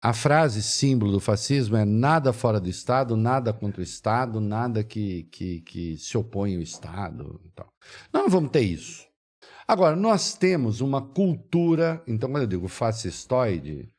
a 0.00 0.12
frase 0.12 0.62
símbolo 0.62 1.10
do 1.10 1.18
fascismo 1.20 1.76
é 1.76 1.84
nada 1.84 2.32
fora 2.32 2.60
do 2.60 2.68
Estado, 2.68 3.16
nada 3.16 3.52
contra 3.52 3.80
o 3.80 3.84
Estado, 3.84 4.40
nada 4.40 4.84
que, 4.84 5.24
que, 5.24 5.60
que 5.62 5.96
se 5.96 6.16
opõe 6.16 6.54
ao 6.54 6.62
Estado. 6.62 7.40
e 7.44 7.50
tal. 7.50 7.72
Nós 8.12 8.22
não 8.22 8.30
vamos 8.30 8.50
ter 8.52 8.60
isso. 8.60 9.06
Agora, 9.66 9.96
nós 9.96 10.34
temos 10.34 10.80
uma 10.80 11.02
cultura, 11.02 12.02
então 12.06 12.30
quando 12.30 12.42
eu 12.44 12.48
digo 12.48 12.68
fascistoide, 12.68 13.90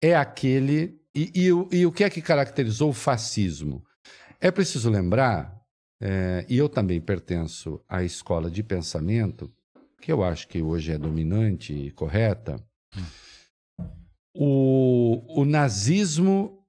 é 0.00 0.14
aquele. 0.14 1.00
E, 1.14 1.32
e 1.34 1.78
e 1.80 1.86
o 1.86 1.90
que 1.92 2.04
é 2.04 2.10
que 2.10 2.22
caracterizou 2.22 2.90
o 2.90 2.94
fascismo? 2.94 3.82
É 4.40 4.50
preciso 4.52 4.88
lembrar, 4.88 5.57
é, 6.00 6.44
e 6.48 6.56
eu 6.56 6.68
também 6.68 7.00
pertenço 7.00 7.82
à 7.88 8.02
escola 8.04 8.50
de 8.50 8.62
pensamento, 8.62 9.52
que 10.00 10.12
eu 10.12 10.22
acho 10.22 10.46
que 10.48 10.62
hoje 10.62 10.92
é 10.92 10.98
dominante 10.98 11.72
e 11.72 11.90
correta. 11.90 12.62
O, 14.34 15.40
o 15.40 15.44
nazismo 15.44 16.64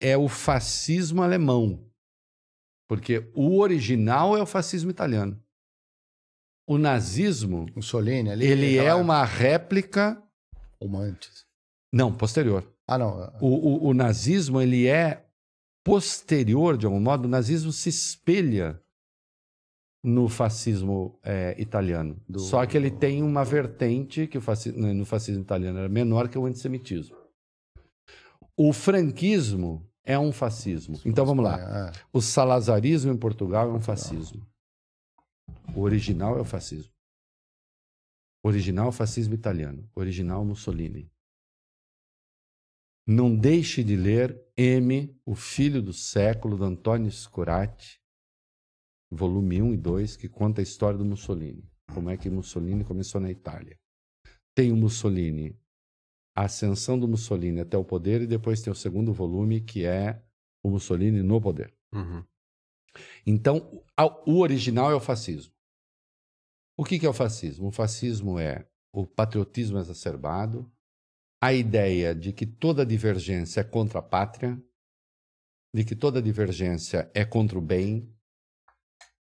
é 0.00 0.16
o 0.16 0.28
fascismo 0.28 1.22
alemão, 1.22 1.86
porque 2.88 3.30
o 3.34 3.58
original 3.58 4.36
é 4.36 4.42
o 4.42 4.46
fascismo 4.46 4.90
italiano. 4.90 5.40
O 6.68 6.78
nazismo, 6.78 7.66
Mussolini 7.74 8.30
ali. 8.30 8.46
ele 8.46 8.76
é 8.76 8.94
uma 8.94 9.24
réplica. 9.24 10.20
Uma 10.80 11.00
antes. 11.00 11.44
Não, 11.92 12.12
posterior. 12.16 12.64
Ah, 12.86 12.96
não. 12.98 13.32
O, 13.40 13.48
o- 13.48 13.88
o 13.88 13.94
nazismo 13.94 14.60
ele 14.60 14.86
é 14.86 15.28
posterior, 15.84 16.76
de 16.76 16.86
algum 16.86 17.00
modo. 17.00 17.24
O 17.26 17.28
nazismo 17.28 17.72
se 17.72 17.88
espelha 17.88 18.80
no 20.02 20.28
fascismo 20.28 21.18
é, 21.22 21.54
italiano. 21.60 22.20
Do- 22.28 22.38
Só 22.40 22.64
que 22.66 22.76
ele 22.76 22.90
tem 22.90 23.22
uma 23.22 23.44
vertente 23.44 24.26
que 24.26 24.38
o 24.38 24.40
fasci- 24.40 24.72
no 24.72 25.04
fascismo 25.04 25.42
italiano 25.42 25.78
era 25.78 25.88
menor 25.88 26.28
que 26.28 26.38
o 26.38 26.46
antissemitismo. 26.46 27.16
O 28.56 28.72
franquismo 28.72 29.86
é 30.04 30.18
um 30.18 30.32
fascismo. 30.32 30.98
Então 31.04 31.24
vamos 31.26 31.44
lá. 31.44 31.88
É, 31.88 31.92
O 32.12 32.20
salazarismo 32.20 33.12
em 33.12 33.16
Portugal 33.16 33.70
é 33.70 33.72
um 33.72 33.80
fascismo. 33.80 34.46
O 35.74 35.80
original 35.82 36.36
é 36.38 36.40
o 36.40 36.44
fascismo. 36.44 36.92
O 38.42 38.48
original 38.48 38.86
é 38.86 38.88
o 38.88 38.92
fascismo 38.92 39.34
italiano. 39.34 39.88
O 39.94 40.00
original 40.00 40.38
é 40.40 40.42
o 40.42 40.46
Mussolini. 40.46 41.10
Não 43.06 43.34
deixe 43.36 43.82
de 43.84 43.96
ler 43.96 44.40
M, 44.62 45.18
O 45.24 45.34
Filho 45.34 45.80
do 45.80 45.94
Século, 45.94 46.54
do 46.54 46.64
Antônio 46.64 47.10
Scurati, 47.10 47.98
volume 49.10 49.62
1 49.62 49.72
e 49.72 49.76
2, 49.78 50.16
que 50.18 50.28
conta 50.28 50.60
a 50.60 50.62
história 50.62 50.98
do 50.98 51.04
Mussolini. 51.04 51.66
Como 51.94 52.10
é 52.10 52.16
que 52.18 52.28
Mussolini 52.28 52.84
começou 52.84 53.22
na 53.22 53.30
Itália. 53.30 53.78
Tem 54.54 54.70
o 54.70 54.76
Mussolini, 54.76 55.58
a 56.36 56.44
ascensão 56.44 56.98
do 56.98 57.08
Mussolini 57.08 57.60
até 57.60 57.78
o 57.78 57.84
poder, 57.84 58.20
e 58.20 58.26
depois 58.26 58.60
tem 58.60 58.70
o 58.70 58.76
segundo 58.76 59.14
volume, 59.14 59.62
que 59.62 59.86
é 59.86 60.22
o 60.62 60.68
Mussolini 60.68 61.22
no 61.22 61.40
poder. 61.40 61.74
Uhum. 61.94 62.22
Então, 63.26 63.82
o 64.26 64.40
original 64.40 64.90
é 64.90 64.94
o 64.94 65.00
fascismo. 65.00 65.54
O 66.76 66.84
que 66.84 66.98
que 66.98 67.06
é 67.06 67.08
o 67.08 67.14
fascismo? 67.14 67.68
O 67.68 67.72
fascismo 67.72 68.38
é 68.38 68.68
o 68.92 69.06
patriotismo 69.06 69.78
exacerbado, 69.78 70.70
a 71.40 71.52
ideia 71.54 72.14
de 72.14 72.32
que 72.32 72.44
toda 72.44 72.84
divergência 72.84 73.60
é 73.60 73.64
contra 73.64 74.00
a 74.00 74.02
pátria, 74.02 74.62
de 75.74 75.84
que 75.84 75.96
toda 75.96 76.20
divergência 76.20 77.10
é 77.14 77.24
contra 77.24 77.58
o 77.58 77.62
bem, 77.62 78.14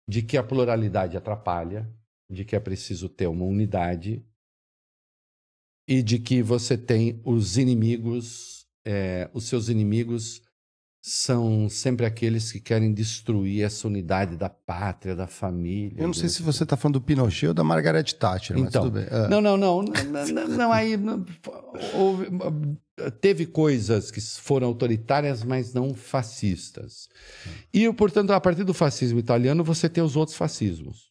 de 0.07 0.23
que 0.23 0.37
a 0.37 0.43
pluralidade 0.43 1.15
atrapalha, 1.15 1.87
de 2.27 2.43
que 2.43 2.55
é 2.55 2.59
preciso 2.59 3.09
ter 3.09 3.27
uma 3.27 3.45
unidade 3.45 4.25
e 5.87 6.01
de 6.01 6.19
que 6.19 6.41
você 6.41 6.77
tem 6.77 7.21
os 7.23 7.57
inimigos, 7.57 8.67
é, 8.85 9.29
os 9.33 9.45
seus 9.45 9.69
inimigos 9.69 10.41
são 11.01 11.69
sempre 11.69 12.05
aqueles 12.05 12.51
que 12.51 12.59
querem 12.59 12.93
destruir 12.93 13.63
essa 13.63 13.87
unidade 13.87 14.35
da 14.35 14.49
pátria, 14.49 15.15
da 15.15 15.27
família. 15.27 16.01
Eu 16.01 16.07
não 16.07 16.13
sei 16.13 16.23
né? 16.23 16.29
se 16.29 16.41
você 16.41 16.63
está 16.63 16.75
falando 16.75 16.95
do 16.99 17.01
Pinochet 17.01 17.47
ou 17.47 17.53
da 17.53 17.63
Margaret 17.63 18.03
Thatcher, 18.03 18.57
mas 18.57 18.67
Então, 18.67 18.83
tudo 18.83 18.93
bem. 18.95 19.05
É. 19.09 19.27
Não, 19.29 19.39
não, 19.39 19.57
não, 19.57 19.81
não, 19.81 20.71
aí 20.73 20.95
houve- 21.93 22.27
teve 23.21 23.45
coisas 23.45 24.11
que 24.11 24.19
foram 24.19 24.67
autoritárias, 24.67 25.41
mas 25.43 25.73
não 25.73 25.93
fascistas. 25.93 27.07
E, 27.73 27.91
portanto, 27.93 28.31
a 28.31 28.41
partir 28.41 28.65
do 28.65 28.73
fascismo 28.73 29.19
italiano, 29.19 29.63
você 29.63 29.87
tem 29.87 30.03
os 30.03 30.17
outros 30.17 30.35
fascismos. 30.35 31.09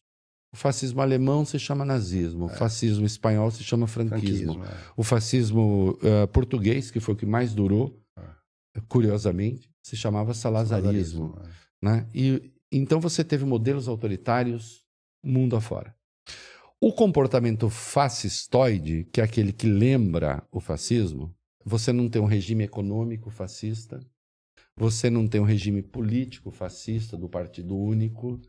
O 0.53 0.57
fascismo 0.57 1.01
alemão 1.01 1.45
se 1.45 1.59
chama 1.59 1.85
nazismo, 1.85 2.45
o 2.45 2.49
fascismo 2.49 3.05
espanhol 3.05 3.51
se 3.51 3.63
chama 3.63 3.85
franquismo. 3.85 4.53
Franquismo, 4.53 4.65
é. 4.65 4.91
O 4.97 5.03
fascismo 5.03 5.97
eh, 6.01 6.25
português, 6.27 6.89
que 6.89 6.99
foi 6.99 7.13
o 7.13 7.17
que 7.17 7.25
mais 7.25 7.53
durou, 7.53 7.95
curiosamente, 8.87 9.69
se 9.81 9.95
chamava 9.95 10.33
salazarismo. 10.33 11.33
Salazarismo, 11.33 11.59
né? 11.81 12.07
E 12.13 12.51
então 12.71 12.99
você 12.99 13.23
teve 13.23 13.45
modelos 13.45 13.87
autoritários 13.87 14.85
mundo 15.23 15.55
afora. 15.55 15.95
O 16.81 16.93
comportamento 16.93 17.69
fascistoide, 17.69 19.05
que 19.11 19.19
é 19.19 19.23
aquele 19.23 19.51
que 19.51 19.67
lembra 19.67 20.41
o 20.51 20.61
fascismo, 20.61 21.35
você 21.65 21.91
não 21.91 22.07
tem 22.07 22.21
um 22.21 22.25
regime 22.25 22.63
econômico 22.63 23.29
fascista, 23.29 23.99
você 24.77 25.09
não 25.09 25.27
tem 25.27 25.41
um 25.41 25.45
regime 25.45 25.81
político 25.81 26.51
fascista 26.51 27.17
do 27.17 27.27
partido 27.27 27.77
único, 27.77 28.39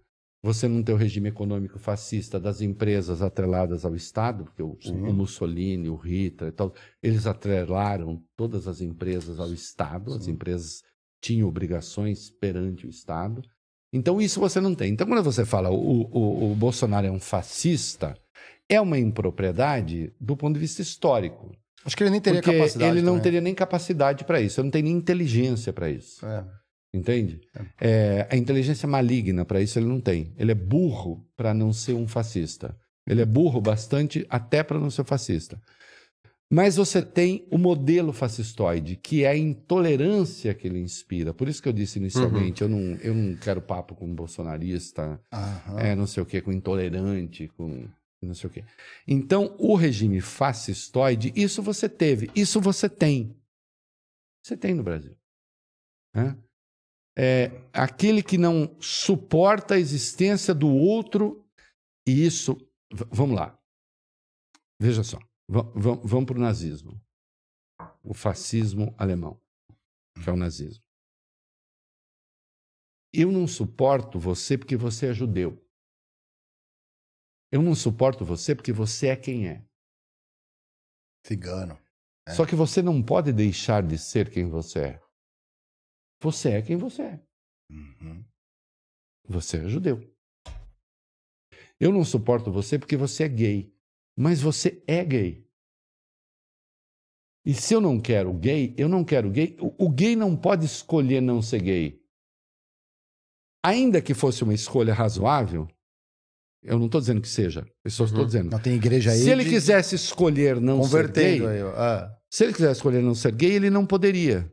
você 0.42 0.68
não 0.68 0.82
tem 0.82 0.94
o 0.94 0.98
regime 0.98 1.28
econômico 1.28 1.78
fascista 1.78 2.38
das 2.38 2.60
empresas 2.60 3.20
atreladas 3.20 3.84
ao 3.84 3.96
Estado, 3.96 4.44
porque 4.44 4.62
o, 4.62 4.78
o 4.86 5.12
Mussolini, 5.12 5.88
o 5.88 5.96
Hitler 5.96 6.50
e 6.50 6.54
tal, 6.54 6.72
eles 7.02 7.26
atrelaram 7.26 8.22
todas 8.36 8.68
as 8.68 8.80
empresas 8.80 9.40
ao 9.40 9.52
Estado, 9.52 10.14
as 10.14 10.24
Sim. 10.24 10.32
empresas 10.32 10.82
tinham 11.20 11.48
obrigações 11.48 12.30
perante 12.30 12.86
o 12.86 12.90
Estado. 12.90 13.42
Então, 13.92 14.20
isso 14.20 14.40
você 14.40 14.60
não 14.60 14.74
tem. 14.74 14.92
Então, 14.92 15.06
quando 15.06 15.22
você 15.22 15.44
fala 15.44 15.70
o, 15.70 16.02
o, 16.12 16.52
o 16.52 16.54
Bolsonaro 16.54 17.06
é 17.06 17.10
um 17.10 17.20
fascista, 17.20 18.16
é 18.68 18.80
uma 18.80 18.98
impropriedade 18.98 20.12
do 20.20 20.36
ponto 20.36 20.54
de 20.54 20.60
vista 20.60 20.80
histórico. 20.80 21.52
Acho 21.84 21.96
que 21.96 22.02
ele 22.02 22.10
nem 22.10 22.20
teria 22.20 22.40
porque 22.40 22.56
capacidade. 22.56 22.90
ele 22.92 23.02
não 23.02 23.12
também. 23.14 23.22
teria 23.22 23.40
nem 23.40 23.54
capacidade 23.54 24.24
para 24.24 24.40
isso, 24.40 24.60
ele 24.60 24.66
não 24.66 24.70
tem 24.70 24.82
nem 24.82 24.92
inteligência 24.92 25.72
para 25.72 25.90
isso. 25.90 26.24
É. 26.24 26.44
Entende? 26.92 27.40
É, 27.80 28.26
a 28.30 28.36
inteligência 28.36 28.88
maligna 28.88 29.44
para 29.44 29.60
isso 29.60 29.78
ele 29.78 29.86
não 29.86 30.00
tem. 30.00 30.34
Ele 30.36 30.52
é 30.52 30.54
burro 30.54 31.24
para 31.36 31.54
não 31.54 31.72
ser 31.72 31.94
um 31.94 32.06
fascista. 32.06 32.76
Ele 33.06 33.22
é 33.22 33.24
burro 33.24 33.60
bastante 33.60 34.26
até 34.28 34.62
para 34.62 34.78
não 34.78 34.90
ser 34.90 35.04
fascista. 35.04 35.60
Mas 36.52 36.74
você 36.74 37.00
tem 37.00 37.46
o 37.48 37.56
modelo 37.56 38.12
fascistoide, 38.12 38.96
que 38.96 39.22
é 39.22 39.28
a 39.28 39.36
intolerância 39.36 40.52
que 40.52 40.66
ele 40.66 40.80
inspira. 40.80 41.32
Por 41.32 41.48
isso 41.48 41.62
que 41.62 41.68
eu 41.68 41.72
disse 41.72 42.00
inicialmente, 42.00 42.62
eu, 42.62 42.68
não, 42.68 42.80
eu 42.96 43.14
não 43.14 43.36
quero 43.36 43.62
papo 43.62 43.94
com 43.94 44.12
bolsonarista, 44.12 45.22
Aham. 45.32 45.78
é, 45.78 45.94
não 45.94 46.08
sei 46.08 46.20
o 46.20 46.26
que, 46.26 46.40
com 46.40 46.50
intolerante, 46.50 47.46
com 47.56 47.88
não 48.20 48.34
sei 48.34 48.50
o 48.50 48.52
que. 48.52 48.64
Então, 49.06 49.54
o 49.58 49.76
regime 49.76 50.20
fascistoide, 50.20 51.32
isso 51.36 51.62
você 51.62 51.88
teve, 51.88 52.30
isso 52.34 52.60
você 52.60 52.88
tem. 52.88 53.34
Você 54.44 54.56
tem 54.56 54.74
no 54.74 54.82
Brasil. 54.82 55.16
né? 56.12 56.36
É, 57.16 57.50
aquele 57.72 58.22
que 58.22 58.36
não 58.36 58.76
suporta 58.80 59.74
a 59.74 59.78
existência 59.78 60.52
do 60.52 60.68
outro, 60.68 61.46
e 62.06 62.26
isso. 62.26 62.56
vamos 63.10 63.36
lá. 63.36 63.58
Veja 64.80 65.04
só. 65.04 65.18
Va- 65.50 65.62
va- 65.74 66.00
vamos 66.04 66.26
para 66.26 66.36
o 66.38 66.40
nazismo. 66.40 67.04
O 68.04 68.14
fascismo 68.14 68.94
alemão, 68.96 69.42
que 70.22 70.30
é 70.30 70.32
o 70.32 70.36
nazismo. 70.36 70.84
Eu 73.12 73.32
não 73.32 73.48
suporto 73.48 74.20
você 74.20 74.56
porque 74.56 74.76
você 74.76 75.08
é 75.08 75.12
judeu. 75.12 75.60
Eu 77.50 77.62
não 77.62 77.74
suporto 77.74 78.24
você 78.24 78.54
porque 78.54 78.72
você 78.72 79.08
é 79.08 79.16
quem 79.16 79.48
é. 79.48 79.66
Cigano. 81.26 81.74
É. 82.28 82.34
Só 82.34 82.46
que 82.46 82.54
você 82.54 82.80
não 82.80 83.02
pode 83.02 83.32
deixar 83.32 83.84
de 83.84 83.98
ser 83.98 84.30
quem 84.30 84.48
você 84.48 84.78
é. 84.90 85.02
Você 86.22 86.50
é 86.52 86.62
quem 86.62 86.76
você 86.76 87.02
é. 87.02 87.26
Uhum. 87.72 88.24
Você 89.28 89.64
é 89.64 89.68
judeu. 89.68 89.98
Eu 91.80 91.90
não 91.90 92.04
suporto 92.04 92.52
você 92.52 92.78
porque 92.78 92.96
você 92.96 93.24
é 93.24 93.28
gay. 93.28 93.79
Mas 94.20 94.38
você 94.42 94.82
é 94.86 95.02
gay. 95.02 95.48
E 97.42 97.54
se 97.54 97.72
eu 97.72 97.80
não 97.80 97.98
quero 97.98 98.34
gay, 98.34 98.74
eu 98.76 98.86
não 98.86 99.02
quero 99.02 99.30
gay. 99.30 99.56
O, 99.58 99.86
o 99.86 99.88
gay 99.88 100.14
não 100.14 100.36
pode 100.36 100.66
escolher 100.66 101.22
não 101.22 101.40
ser 101.40 101.62
gay. 101.62 102.04
Ainda 103.64 104.02
que 104.02 104.12
fosse 104.12 104.44
uma 104.44 104.52
escolha 104.52 104.92
razoável, 104.92 105.66
eu 106.62 106.78
não 106.78 106.84
estou 106.84 107.00
dizendo 107.00 107.22
que 107.22 107.28
seja, 107.28 107.66
eu 107.82 107.90
só 107.90 108.04
estou 108.04 108.20
Uhum. 108.20 108.26
dizendo. 108.26 108.50
Não 108.50 108.60
tem 108.60 108.74
igreja 108.74 109.12
aí. 109.12 109.20
Se 109.20 109.30
ele 109.30 109.42
quisesse 109.42 109.94
escolher 109.94 110.60
não 110.60 110.84
ser 110.84 111.10
gay, 111.10 111.40
ó. 111.62 111.70
Ah. 111.74 112.14
se 112.30 112.44
ele 112.44 112.52
quisesse 112.52 112.74
escolher 112.74 113.02
não 113.02 113.14
ser 113.14 113.32
gay, 113.32 113.52
ele 113.52 113.70
não 113.70 113.86
poderia. 113.86 114.52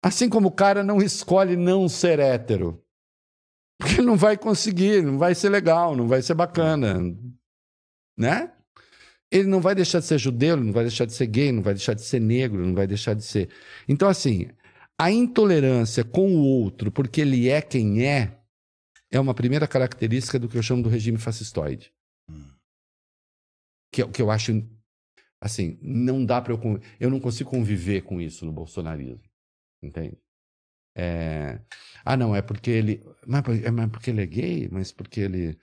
Assim 0.00 0.28
como 0.28 0.46
o 0.46 0.52
cara 0.52 0.84
não 0.84 1.02
escolhe 1.02 1.56
não 1.56 1.88
ser 1.88 2.20
hétero. 2.20 2.80
Porque 3.80 4.00
não 4.00 4.16
vai 4.16 4.38
conseguir, 4.38 5.02
não 5.02 5.18
vai 5.18 5.34
ser 5.34 5.48
legal, 5.48 5.96
não 5.96 6.06
vai 6.06 6.22
ser 6.22 6.34
bacana. 6.34 6.94
Né? 8.16 8.54
Ele 9.30 9.48
não 9.48 9.60
vai 9.60 9.74
deixar 9.74 10.00
de 10.00 10.06
ser 10.06 10.18
judeu, 10.18 10.56
não 10.56 10.72
vai 10.72 10.84
deixar 10.84 11.04
de 11.04 11.12
ser 11.12 11.26
gay, 11.26 11.52
não 11.52 11.62
vai 11.62 11.74
deixar 11.74 11.94
de 11.94 12.02
ser 12.02 12.20
negro, 12.20 12.66
não 12.66 12.74
vai 12.74 12.86
deixar 12.86 13.14
de 13.14 13.24
ser. 13.24 13.48
Então, 13.88 14.08
assim, 14.08 14.48
a 14.98 15.10
intolerância 15.10 16.04
com 16.04 16.34
o 16.34 16.44
outro, 16.44 16.90
porque 16.90 17.20
ele 17.20 17.48
é 17.48 17.62
quem 17.62 18.04
é, 18.04 18.38
é 19.10 19.20
uma 19.20 19.34
primeira 19.34 19.66
característica 19.66 20.38
do 20.38 20.48
que 20.48 20.58
eu 20.58 20.62
chamo 20.62 20.82
do 20.82 20.88
regime 20.88 21.18
fascistoide. 21.18 21.92
Que, 23.92 24.02
é 24.02 24.04
o 24.04 24.10
que 24.10 24.22
eu 24.22 24.30
acho 24.30 24.52
assim, 25.40 25.78
não 25.80 26.24
dá 26.24 26.40
para 26.40 26.52
eu. 26.52 26.80
Eu 26.98 27.10
não 27.10 27.18
consigo 27.18 27.50
conviver 27.50 28.02
com 28.02 28.20
isso 28.20 28.44
no 28.44 28.52
bolsonarismo. 28.52 29.22
Entende? 29.82 30.18
É, 30.94 31.60
Ah, 32.04 32.16
não, 32.16 32.36
é 32.36 32.42
porque 32.42 32.70
ele. 32.70 33.02
Mas, 33.26 33.42
é, 33.64 33.70
mas 33.70 33.90
porque 33.90 34.10
ele 34.10 34.22
é 34.22 34.26
gay? 34.26 34.68
Mas 34.70 34.92
porque 34.92 35.20
ele. 35.20 35.58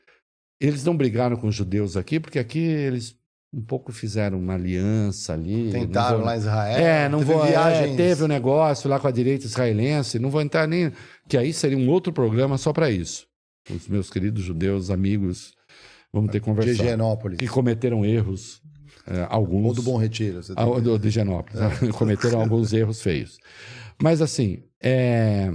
Eles 0.60 0.84
não 0.84 0.98
brigaram 0.98 1.38
com 1.38 1.48
os 1.48 1.56
judeus 1.56 1.96
aqui, 1.96 2.20
porque 2.20 2.40
aqui 2.40 2.60
eles 2.60 3.18
um 3.54 3.62
pouco 3.62 3.92
fizeram 3.92 4.38
uma 4.40 4.54
aliança 4.56 5.34
ali. 5.34 5.72
Tentaram 5.72 6.18
vou- 6.18 6.26
lá 6.26 6.36
em 6.36 6.40
Israel. 6.40 6.78
É, 6.78 7.10
não 7.10 7.20
teve 7.20 7.34
vou. 7.34 7.46
viagens. 7.46 7.94
É, 7.94 7.96
teve 7.98 8.24
um 8.24 8.28
negócio 8.28 8.90
lá 8.90 9.00
com 9.00 9.08
a 9.08 9.12
direita 9.12 9.46
israelense, 9.46 10.20
não 10.20 10.30
vou 10.30 10.42
entrar 10.42 10.68
nem. 10.68 10.92
Que 11.28 11.38
aí 11.38 11.54
seria 11.54 11.78
um 11.78 11.90
outro 11.90 12.12
programa 12.12 12.58
só 12.58 12.74
para 12.74 12.92
isso. 12.92 13.26
Os 13.70 13.88
meus 13.88 14.10
queridos 14.10 14.44
judeus, 14.44 14.90
amigos, 14.90 15.54
vamos 16.14 16.32
ter 16.32 16.40
que 16.42 16.52
de. 16.54 16.70
Higienópolis. 16.72 17.38
Que 17.38 17.48
cometeram 17.48 18.06
erros, 18.06 18.62
é, 19.06 19.26
alguns. 19.30 19.68
Ou 19.68 19.74
do 19.74 19.82
Bom 19.84 19.98
Retiro. 19.98 20.42
Você 20.44 20.54
tem 20.56 20.64
Ah, 20.64 20.76
que- 20.76 20.82
do, 20.82 20.98
de 21.00 21.08
Higienópolis. 21.08 21.60
né? 21.60 21.70
Cometeram 21.98 22.42
alguns 22.42 22.72
erros 22.74 23.02
feios. 23.02 23.38
Mas 24.02 24.22
assim, 24.22 24.64
é... 24.82 25.52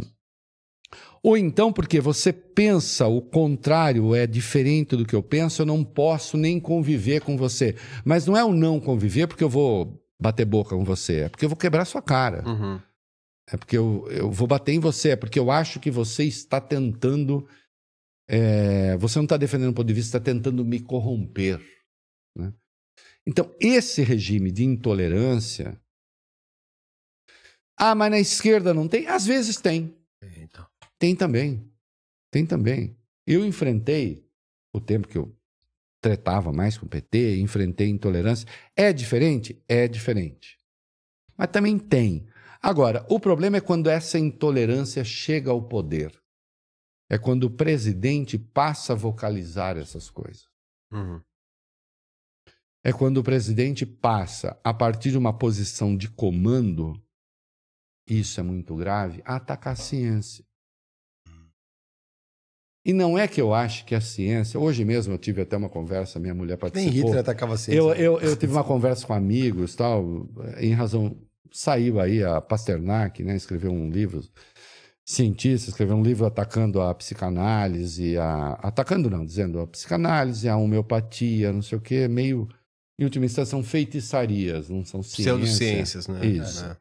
ou 1.23 1.37
então 1.37 1.73
porque 1.73 2.01
você 2.01 2.33
pensa 2.33 3.07
o 3.07 3.23
contrário 3.23 4.15
é 4.15 4.27
diferente 4.27 4.97
do 4.97 5.07
que 5.07 5.15
eu 5.15 5.23
penso, 5.23 5.63
eu 5.63 5.67
não 5.67 5.85
posso 5.85 6.37
nem 6.37 6.59
conviver 6.59 7.21
com 7.21 7.37
você. 7.37 7.77
Mas 8.05 8.27
não 8.27 8.37
é 8.37 8.45
o 8.45 8.53
não 8.53 8.81
conviver 8.81 9.29
porque 9.29 9.45
eu 9.45 9.49
vou 9.49 10.03
bater 10.21 10.45
boca 10.45 10.77
com 10.77 10.85
você, 10.85 11.23
é 11.23 11.29
porque 11.29 11.45
eu 11.45 11.49
vou 11.49 11.57
quebrar 11.57 11.85
sua 11.85 12.03
cara. 12.03 12.43
Uhum. 12.49 12.81
É 13.49 13.57
porque 13.57 13.77
eu, 13.77 14.07
eu 14.11 14.31
vou 14.31 14.47
bater 14.47 14.73
em 14.73 14.79
você, 14.79 15.11
é 15.11 15.17
porque 15.17 15.39
eu 15.39 15.51
acho 15.51 15.79
que 15.81 15.91
você 15.91 16.25
está 16.25 16.61
tentando. 16.61 17.47
é, 18.29 18.97
você 18.97 19.19
não 19.19 19.25
está 19.25 19.37
defendendo 19.37 19.71
o 19.71 19.75
ponto 19.75 19.87
de 19.87 19.95
vista, 19.95 20.17
está 20.17 20.33
tentando 20.33 20.65
me 20.65 20.81
corromper. 20.81 21.61
né? 22.37 22.53
Então, 23.27 23.55
esse 23.61 24.03
regime 24.03 24.51
de 24.51 24.65
intolerância. 24.65 25.81
Ah, 27.77 27.95
mas 27.95 28.11
na 28.11 28.21
esquerda 28.21 28.73
não 28.73 28.89
tem? 28.89 29.07
Às 29.07 29.27
vezes 29.27 29.57
tem. 29.57 29.95
Então. 30.37 30.67
Tem 31.03 31.17
também. 31.17 31.69
Tem 32.31 32.47
também. 32.47 32.97
Eu 33.27 33.45
enfrentei 33.45 34.25
o 34.73 34.81
tempo 34.81 35.09
que 35.09 35.19
eu 35.19 35.37
tretava 36.01 36.53
mais 36.53 36.79
com 36.79 36.87
o 36.87 36.89
PT, 36.89 37.41
enfrentei 37.41 37.89
intolerância. 37.89 38.47
É 38.77 38.93
diferente? 38.93 39.61
É 39.67 39.89
diferente. 39.89 40.57
Mas 41.37 41.49
também 41.49 41.77
tem. 41.77 42.29
Agora, 42.63 43.05
o 43.11 43.19
problema 43.19 43.57
é 43.57 43.61
quando 43.61 43.91
essa 43.91 44.17
intolerância 44.17 45.03
chega 45.03 45.51
ao 45.51 45.61
poder. 45.61 46.17
É 47.11 47.19
quando 47.19 47.45
o 47.45 47.51
presidente 47.51 48.39
passa 48.39 48.93
a 48.93 48.97
vocalizar 48.97 49.77
essas 49.77 50.09
coisas. 50.09 50.47
Uhum. 50.93 51.21
É 52.85 52.93
quando 52.93 53.17
o 53.17 53.25
presidente 53.25 53.85
passa, 53.85 54.57
a 54.63 54.73
partir 54.73 55.11
de 55.11 55.19
uma 55.19 55.37
posição 55.37 55.97
de 55.97 56.09
comando, 56.09 56.95
isso 58.07 58.39
é 58.39 58.43
muito 58.45 58.77
grave, 58.77 59.21
a 59.25 59.35
atacar 59.35 59.73
a 59.73 59.77
ciência. 59.77 60.45
E 62.85 62.93
não 62.93 63.17
é 63.17 63.29
que 63.29 63.41
eu 63.41 63.55
acho 63.55 63.85
que 63.85 63.95
a 63.95 64.01
ciência. 64.01 64.59
Hoje 64.59 64.85
mesmo 64.85 65.15
eu 65.15 65.19
tive 65.19 65.43
até 65.43 65.57
uma 65.57 65.69
conversa, 65.69 66.19
minha 66.19 66.35
mulher 66.35 66.55
Nem 66.55 66.59
participou. 66.59 66.93
Hitler 66.93 67.19
atacava 67.21 67.55
a 67.55 67.57
ciência. 67.57 67.79
Eu, 67.79 67.95
eu, 67.95 68.21
eu 68.21 68.37
tive 68.37 68.53
uma 68.53 68.65
conversa 68.65 69.07
com 69.07 69.13
amigos, 69.13 69.75
tal, 69.75 70.27
em 70.59 70.73
razão. 70.73 71.17
Saiu 71.53 72.01
aí 72.01 72.25
a 72.25 72.41
Pasternak, 72.41 73.23
né? 73.23 73.37
Escreveu 73.37 73.71
um 73.71 73.89
livro, 73.89 74.23
cientista, 75.05 75.71
escreveu 75.71 75.97
um 75.97 76.03
livro 76.03 76.27
atacando 76.27 76.81
a 76.81 76.93
psicanálise, 76.95 78.17
a, 78.17 78.55
atacando 78.55 79.11
não, 79.11 79.25
dizendo 79.25 79.61
a 79.61 79.67
psicanálise, 79.67 80.49
a 80.49 80.57
homeopatia, 80.57 81.53
não 81.53 81.63
sei 81.63 81.79
o 81.79 81.81
quê, 81.81 82.09
meio. 82.09 82.49
Em 82.99 83.05
última 83.05 83.25
instância, 83.25 83.51
são 83.51 83.63
feitiçarias, 83.63 84.69
não 84.69 84.85
são 84.85 85.03
ciências. 85.03 85.37
Pseudociências, 85.37 86.09
né? 86.09 86.27
Isso. 86.27 86.65
É. 86.65 86.77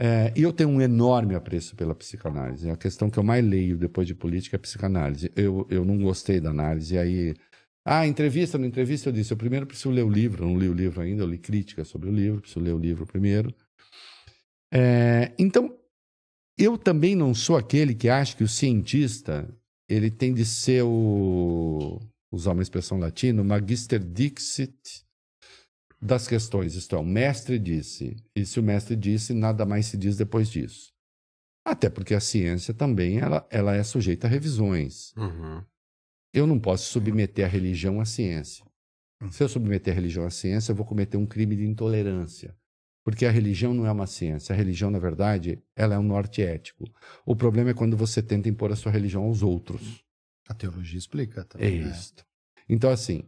É, 0.00 0.32
e 0.36 0.42
eu 0.42 0.52
tenho 0.52 0.70
um 0.70 0.80
enorme 0.80 1.34
apreço 1.34 1.74
pela 1.74 1.94
psicanálise. 1.94 2.70
A 2.70 2.76
questão 2.76 3.10
que 3.10 3.18
eu 3.18 3.22
mais 3.24 3.44
leio 3.44 3.76
depois 3.76 4.06
de 4.06 4.14
política 4.14 4.54
é 4.54 4.58
psicanálise. 4.58 5.32
Eu, 5.34 5.66
eu 5.68 5.84
não 5.84 5.98
gostei 5.98 6.40
da 6.40 6.50
análise. 6.50 6.96
Aí, 6.96 7.34
ah, 7.84 8.06
entrevista, 8.06 8.56
na 8.56 8.66
entrevista 8.66 9.08
eu 9.08 9.12
disse, 9.12 9.32
eu 9.32 9.36
primeiro 9.36 9.66
preciso 9.66 9.90
ler 9.90 10.04
o 10.04 10.08
livro. 10.08 10.44
Eu 10.44 10.48
não 10.48 10.58
li 10.58 10.68
o 10.68 10.72
livro 10.72 11.00
ainda, 11.00 11.24
eu 11.24 11.26
li 11.26 11.38
críticas 11.38 11.88
sobre 11.88 12.08
o 12.08 12.12
livro, 12.12 12.40
preciso 12.40 12.60
ler 12.60 12.74
o 12.74 12.78
livro 12.78 13.04
primeiro. 13.06 13.52
É, 14.72 15.32
então, 15.36 15.76
eu 16.56 16.78
também 16.78 17.16
não 17.16 17.34
sou 17.34 17.56
aquele 17.56 17.94
que 17.94 18.08
acha 18.08 18.36
que 18.36 18.44
o 18.44 18.48
cientista 18.48 19.48
ele 19.88 20.10
tem 20.10 20.32
de 20.32 20.44
ser 20.44 20.82
o, 20.84 21.98
usar 22.30 22.52
uma 22.52 22.62
expressão 22.62 22.98
latina, 22.98 23.42
magister 23.42 23.98
dixit 23.98 25.07
das 26.00 26.26
questões. 26.28 26.74
Isto 26.74 26.96
é, 26.96 26.98
o 26.98 27.04
mestre 27.04 27.58
disse, 27.58 28.16
e 28.34 28.44
se 28.46 28.58
o 28.60 28.62
mestre 28.62 28.94
disse, 28.96 29.32
nada 29.34 29.64
mais 29.66 29.86
se 29.86 29.96
diz 29.96 30.16
depois 30.16 30.48
disso. 30.48 30.92
Até 31.64 31.90
porque 31.90 32.14
a 32.14 32.20
ciência 32.20 32.72
também 32.72 33.18
ela, 33.18 33.46
ela 33.50 33.74
é 33.74 33.82
sujeita 33.82 34.26
a 34.26 34.30
revisões. 34.30 35.12
Uhum. 35.16 35.62
Eu 36.32 36.46
não 36.46 36.58
posso 36.58 36.90
submeter 36.90 37.44
a 37.44 37.48
religião 37.48 38.00
à 38.00 38.04
ciência. 38.04 38.64
Se 39.30 39.42
eu 39.42 39.48
submeter 39.48 39.92
a 39.92 39.96
religião 39.96 40.24
à 40.24 40.30
ciência, 40.30 40.70
eu 40.72 40.76
vou 40.76 40.86
cometer 40.86 41.16
um 41.16 41.26
crime 41.26 41.56
de 41.56 41.66
intolerância. 41.66 42.56
Porque 43.04 43.26
a 43.26 43.30
religião 43.30 43.74
não 43.74 43.86
é 43.86 43.90
uma 43.90 44.06
ciência. 44.06 44.52
A 44.52 44.56
religião, 44.56 44.90
na 44.90 44.98
verdade, 44.98 45.60
ela 45.74 45.94
é 45.94 45.98
um 45.98 46.02
norte 46.02 46.42
ético. 46.42 46.84
O 47.26 47.34
problema 47.34 47.70
é 47.70 47.74
quando 47.74 47.96
você 47.96 48.22
tenta 48.22 48.48
impor 48.48 48.70
a 48.70 48.76
sua 48.76 48.92
religião 48.92 49.24
aos 49.24 49.42
outros. 49.42 50.04
A 50.48 50.54
teologia 50.54 50.98
explica 50.98 51.40
É 51.40 51.44
também. 51.44 51.80
né? 51.80 51.90
isso. 51.90 52.14
Então, 52.68 52.90
assim, 52.90 53.24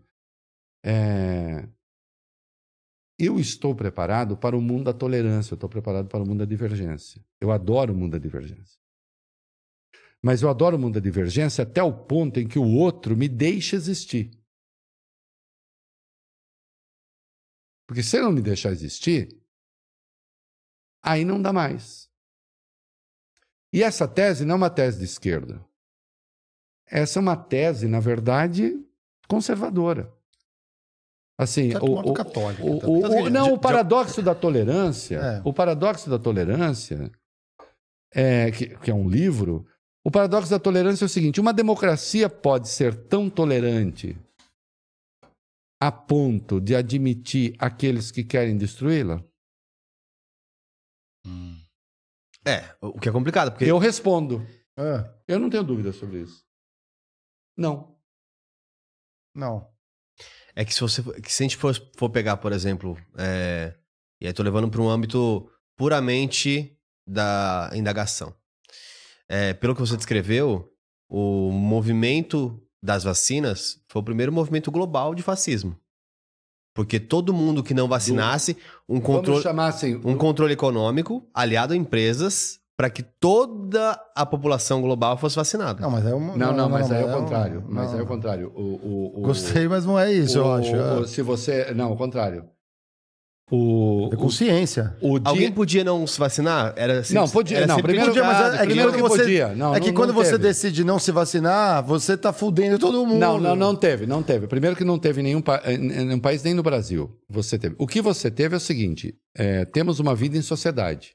é, 0.84 1.66
eu 3.20 3.39
estou 3.39 3.74
preparado 3.74 4.36
para 4.36 4.57
o 4.57 4.60
mundo 4.60 4.84
da 4.84 4.92
tolerância, 4.92 5.52
eu 5.52 5.57
estou 5.57 5.68
preparado 5.68 6.08
para 6.08 6.23
o 6.23 6.26
mundo 6.26 6.39
da 6.39 6.44
divergência. 6.44 7.23
Eu 7.40 7.50
adoro 7.50 7.92
o 7.92 7.97
mundo 7.97 8.12
da 8.12 8.18
divergência. 8.18 8.81
Mas 10.23 10.42
eu 10.42 10.49
adoro 10.49 10.76
o 10.76 10.78
mundo 10.78 10.94
da 10.94 11.00
divergência 11.00 11.62
até 11.62 11.82
o 11.82 11.92
ponto 11.92 12.39
em 12.39 12.47
que 12.47 12.58
o 12.58 12.66
outro 12.66 13.16
me 13.16 13.28
deixa 13.28 13.76
existir. 13.76 14.31
Porque 17.86 18.02
se 18.02 18.16
ele 18.16 18.26
não 18.26 18.32
me 18.32 18.42
deixar 18.42 18.70
existir, 18.70 19.40
aí 21.02 21.24
não 21.24 21.42
dá 21.42 21.52
mais. 21.52 22.08
E 23.73 23.82
essa 23.82 24.07
tese 24.07 24.44
não 24.44 24.55
é 24.55 24.57
uma 24.57 24.70
tese 24.70 24.99
de 24.99 25.05
esquerda. 25.05 25.65
Essa 26.86 27.18
é 27.18 27.20
uma 27.20 27.36
tese, 27.36 27.86
na 27.86 28.00
verdade, 28.00 28.84
conservadora. 29.28 30.12
Assim, 31.42 31.70
certo 31.70 31.86
o, 31.86 31.94
modo, 31.94 32.10
o- 32.10 32.14
católica 32.14 32.62
o- 32.64 32.80
também. 32.80 32.94
o- 32.94 32.98
Então, 33.06 33.22
o- 33.24 33.30
não, 33.30 33.52
o 33.54 33.58
paradoxo 33.58 34.20
da 34.22 34.34
tolerância, 34.34 35.16
É. 35.18 35.42
o 35.44 35.52
paradoxo 35.54 36.10
da 36.10 36.18
tolerância, 36.18 37.10
é, 38.14 38.50
que, 38.50 38.76
que 38.78 38.90
é 38.90 38.94
um 38.94 39.08
livro, 39.08 39.66
o 40.04 40.10
paradoxo 40.10 40.50
da 40.50 40.58
tolerância 40.58 41.04
é 41.04 41.06
o 41.06 41.08
seguinte: 41.08 41.40
uma 41.40 41.52
democracia 41.52 42.28
pode 42.28 42.68
ser 42.68 42.94
tão 43.08 43.30
tolerante 43.30 44.18
a 45.82 45.90
ponto 45.90 46.60
de 46.60 46.74
admitir 46.76 47.54
aqueles 47.58 48.10
que 48.10 48.22
querem 48.22 48.56
destruí-la? 48.58 49.24
É, 52.46 52.74
o 52.80 52.98
que 52.98 53.08
é 53.08 53.12
complicado, 53.12 53.50
porque 53.52 53.64
Eu 53.64 53.78
respondo. 53.78 54.46
Ah, 54.78 55.10
Eu 55.28 55.38
não 55.38 55.50
tenho 55.50 55.62
dúvida 55.64 55.92
sobre 55.92 56.20
isso. 56.22 56.44
Não. 57.56 57.96
não. 59.34 59.69
É 60.54 60.64
que 60.64 60.74
se 60.74 60.80
você 60.80 61.02
que 61.20 61.32
se 61.32 61.42
a 61.42 61.44
gente 61.44 61.56
for, 61.56 61.74
for 61.96 62.10
pegar, 62.10 62.36
por 62.38 62.52
exemplo, 62.52 62.96
é, 63.16 63.74
e 64.20 64.26
aí 64.26 64.32
tô 64.32 64.42
levando 64.42 64.68
para 64.68 64.80
um 64.80 64.88
âmbito 64.88 65.48
puramente 65.76 66.76
da 67.06 67.70
indagação. 67.74 68.34
É, 69.28 69.54
pelo 69.54 69.74
que 69.74 69.80
você 69.80 69.96
descreveu, 69.96 70.70
o 71.08 71.50
movimento 71.50 72.62
das 72.82 73.04
vacinas 73.04 73.80
foi 73.88 74.02
o 74.02 74.04
primeiro 74.04 74.32
movimento 74.32 74.70
global 74.70 75.14
de 75.14 75.22
fascismo. 75.22 75.76
Porque 76.74 77.00
todo 77.00 77.34
mundo 77.34 77.62
que 77.62 77.74
não 77.74 77.88
vacinasse, 77.88 78.56
um 78.88 79.00
controle, 79.00 79.42
chamar 79.42 79.68
assim. 79.68 80.00
um 80.04 80.16
controle 80.16 80.52
econômico 80.52 81.28
aliado 81.34 81.72
a 81.72 81.76
empresas 81.76 82.59
para 82.81 82.89
que 82.89 83.02
toda 83.02 84.00
a 84.17 84.25
população 84.25 84.81
global 84.81 85.18
fosse 85.18 85.36
vacinada. 85.36 85.83
Não, 85.83 85.91
mas 85.91 86.07
é 86.07 86.15
um, 86.15 86.34
Não, 86.34 86.50
não, 86.57 86.67
mas 86.70 86.91
aí 86.91 87.02
é 87.02 87.05
o 87.05 87.09
um- 87.10 87.12
contrário. 87.20 87.62
Mas 87.68 87.86
não. 87.89 87.92
aí 87.92 88.00
é 88.00 88.02
o 88.02 88.07
contrário. 88.07 88.52
O, 88.57 88.62
o, 88.62 89.18
o- 89.18 89.20
Gostei, 89.20 89.68
mas 89.68 89.84
não 89.84 89.99
é 89.99 90.10
isso, 90.10 90.39
eu 90.39 90.50
acho. 90.50 90.73
o- 90.75 91.05
É, 91.05 91.07
se 91.07 91.20
você. 91.20 91.75
Não, 91.75 91.92
o 91.92 91.97
contrário. 91.97 92.44
O. 93.52 94.09
é 94.12 94.17
consciência. 94.17 94.97
o, 95.02 95.15
o 95.15 95.18
dia- 95.18 95.28
Alguém 95.28 95.50
podia 95.52 95.83
não 95.84 96.07
se 96.07 96.18
vacinar? 96.18 96.73
Era 96.76 97.02
Não, 97.10 97.28
podia- 97.28 97.59
era 97.59 97.67
não, 97.67 97.83
primeiro- 97.83 98.07
Podia, 98.07 98.23
mas 98.25 98.39
é, 98.39 98.47
é 98.47 98.50
que 98.60 98.67
primeiro 98.67 98.91
quando 98.92 98.97
que 99.02 99.09
você, 99.09 99.23
podia. 99.25 99.49
Não, 99.49 99.75
é 99.75 99.81
que 99.81 99.86
não- 99.89 99.94
quando 99.94 100.09
não 100.10 100.15
você 100.15 100.31
teve. 100.33 100.42
decide 100.44 100.84
não 100.84 100.99
se 101.00 101.10
vacinar, 101.12 101.84
você 101.84 102.17
tá 102.17 102.33
fudendo 102.33 102.78
todo 102.78 103.05
mundo. 103.05 103.18
Não, 103.18 103.39
não, 103.41 103.57
não 103.57 103.75
teve, 103.76 104.07
não 104.07 104.23
teve. 104.23 104.47
Primeiro 104.47 104.75
que 104.76 104.84
não 104.84 104.99
teve 105.00 105.20
nenhum, 105.20 105.42
pa- 105.42 105.60
nenhum 105.67 106.20
país, 106.20 106.42
nem 106.44 106.55
no 106.55 106.62
Brasil. 106.62 107.10
Você 107.28 107.59
teve. 107.59 107.75
O 107.76 107.86
que 107.89 108.00
você 108.00 108.31
teve 108.31 108.55
é 108.55 108.57
o 108.57 108.60
seguinte: 108.60 109.15
é, 109.36 109.65
temos 109.65 109.99
uma 109.99 110.15
vida 110.15 110.39
em 110.39 110.42
sociedade. 110.42 111.10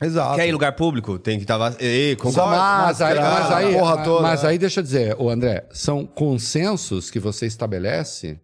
Exato. 0.00 0.36
Quer 0.36 0.46
ir 0.46 0.48
em 0.48 0.52
lugar 0.52 0.74
público? 0.74 1.18
Tem 1.18 1.38
que 1.38 1.44
estar. 1.44 1.80
Ei, 1.80 2.14
Usa 2.14 2.22
concordo. 2.22 2.50
Mas 2.50 3.00
aí, 3.00 3.14
mas 3.20 3.52
aí, 3.52 3.72
porra 3.74 4.04
toda. 4.04 4.22
mas 4.22 4.44
aí 4.44 4.58
deixa 4.58 4.80
eu 4.80 4.84
dizer, 4.84 5.16
o 5.20 5.30
André, 5.30 5.68
são 5.72 6.04
consensos 6.06 7.10
que 7.10 7.20
você 7.20 7.46
estabelece 7.46 8.40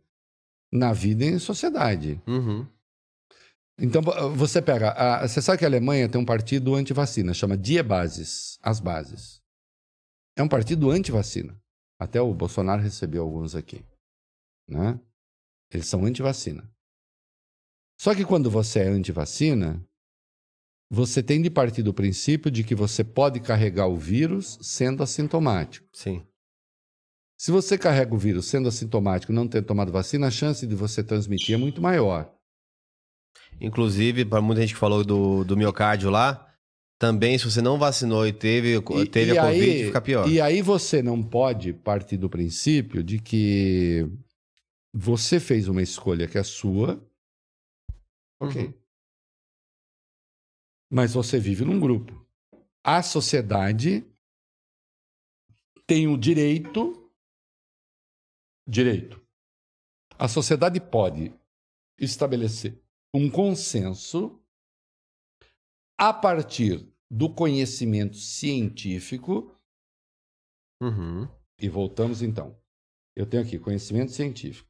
na 0.72 0.92
vida 0.92 1.24
em 1.24 1.38
sociedade. 1.38 2.22
Uhum. 2.26 2.64
Então, 3.78 4.00
vo- 4.02 4.30
você 4.36 4.62
pega. 4.62 4.90
a- 4.92 5.26
você 5.26 5.42
sabe 5.42 5.58
que 5.58 5.64
a 5.64 5.68
Alemanha 5.68 6.08
tem 6.08 6.20
um 6.20 6.24
partido 6.24 6.74
anti-vacina, 6.74 7.34
chama 7.34 7.56
Die 7.56 7.82
Basis, 7.82 8.58
as 8.62 8.78
bases. 8.78 9.40
É 10.36 10.42
um 10.42 10.48
partido 10.48 10.90
anti-vacina. 10.90 11.58
Até 11.98 12.20
o 12.20 12.32
Bolsonaro 12.32 12.80
recebeu 12.80 13.22
alguns 13.22 13.54
aqui. 13.56 13.84
Né? 14.68 14.98
Eles 15.72 15.86
são 15.86 16.04
anti-vacina. 16.04 16.70
Só 18.00 18.14
que 18.14 18.24
quando 18.24 18.50
você 18.50 18.80
é 18.80 18.88
anti-vacina, 18.88 19.84
você 20.90 21.22
tem 21.22 21.40
de 21.40 21.48
partir 21.48 21.82
do 21.82 21.94
princípio 21.94 22.50
de 22.50 22.64
que 22.64 22.74
você 22.74 23.04
pode 23.04 23.38
carregar 23.40 23.86
o 23.86 23.96
vírus 23.96 24.58
sendo 24.60 25.02
assintomático. 25.02 25.86
Sim. 25.92 26.22
Se 27.38 27.50
você 27.50 27.78
carrega 27.78 28.14
o 28.14 28.18
vírus 28.18 28.46
sendo 28.46 28.68
assintomático 28.68 29.32
não 29.32 29.46
ter 29.48 29.62
tomado 29.62 29.92
vacina, 29.92 30.26
a 30.26 30.30
chance 30.30 30.66
de 30.66 30.74
você 30.74 31.02
transmitir 31.02 31.54
é 31.54 31.58
muito 31.58 31.80
maior. 31.80 32.34
Inclusive, 33.60 34.24
para 34.24 34.40
muita 34.42 34.60
gente 34.62 34.74
que 34.74 34.80
falou 34.80 35.04
do, 35.04 35.44
do 35.44 35.56
miocárdio 35.56 36.10
lá, 36.10 36.46
também, 36.98 37.38
se 37.38 37.44
você 37.50 37.62
não 37.62 37.78
vacinou 37.78 38.26
e 38.26 38.32
teve, 38.32 38.74
E- 38.76 39.06
teve 39.06 39.32
e 39.32 39.38
a 39.38 39.42
Covid, 39.46 39.70
aí- 39.70 39.84
fica 39.86 40.00
pior. 40.00 40.28
E 40.28 40.40
aí 40.40 40.60
você 40.60 41.02
não 41.02 41.22
pode 41.22 41.72
partir 41.72 42.16
do 42.18 42.28
princípio 42.28 43.02
de 43.02 43.18
que 43.18 44.06
você 44.92 45.40
fez 45.40 45.66
uma 45.68 45.80
escolha 45.82 46.26
que 46.28 46.36
é 46.36 46.42
sua, 46.42 47.02
ok. 48.40 48.64
Uhum. 48.66 48.74
Mas 50.90 51.14
você 51.14 51.38
vive 51.38 51.64
num 51.64 51.78
grupo. 51.78 52.26
A 52.82 53.02
sociedade 53.02 54.04
tem 55.86 56.08
o 56.08 56.16
direito. 56.16 57.10
Direito. 58.66 59.20
A 60.18 60.28
sociedade 60.28 60.80
pode 60.80 61.32
estabelecer 61.98 62.78
um 63.14 63.30
consenso 63.30 64.40
a 65.98 66.12
partir 66.12 66.86
do 67.10 67.32
conhecimento 67.32 68.16
científico. 68.16 69.54
Uhum. 70.80 71.28
E 71.58 71.68
voltamos 71.68 72.22
então. 72.22 72.58
Eu 73.16 73.26
tenho 73.26 73.42
aqui 73.42 73.58
conhecimento 73.58 74.12
científico. 74.12 74.68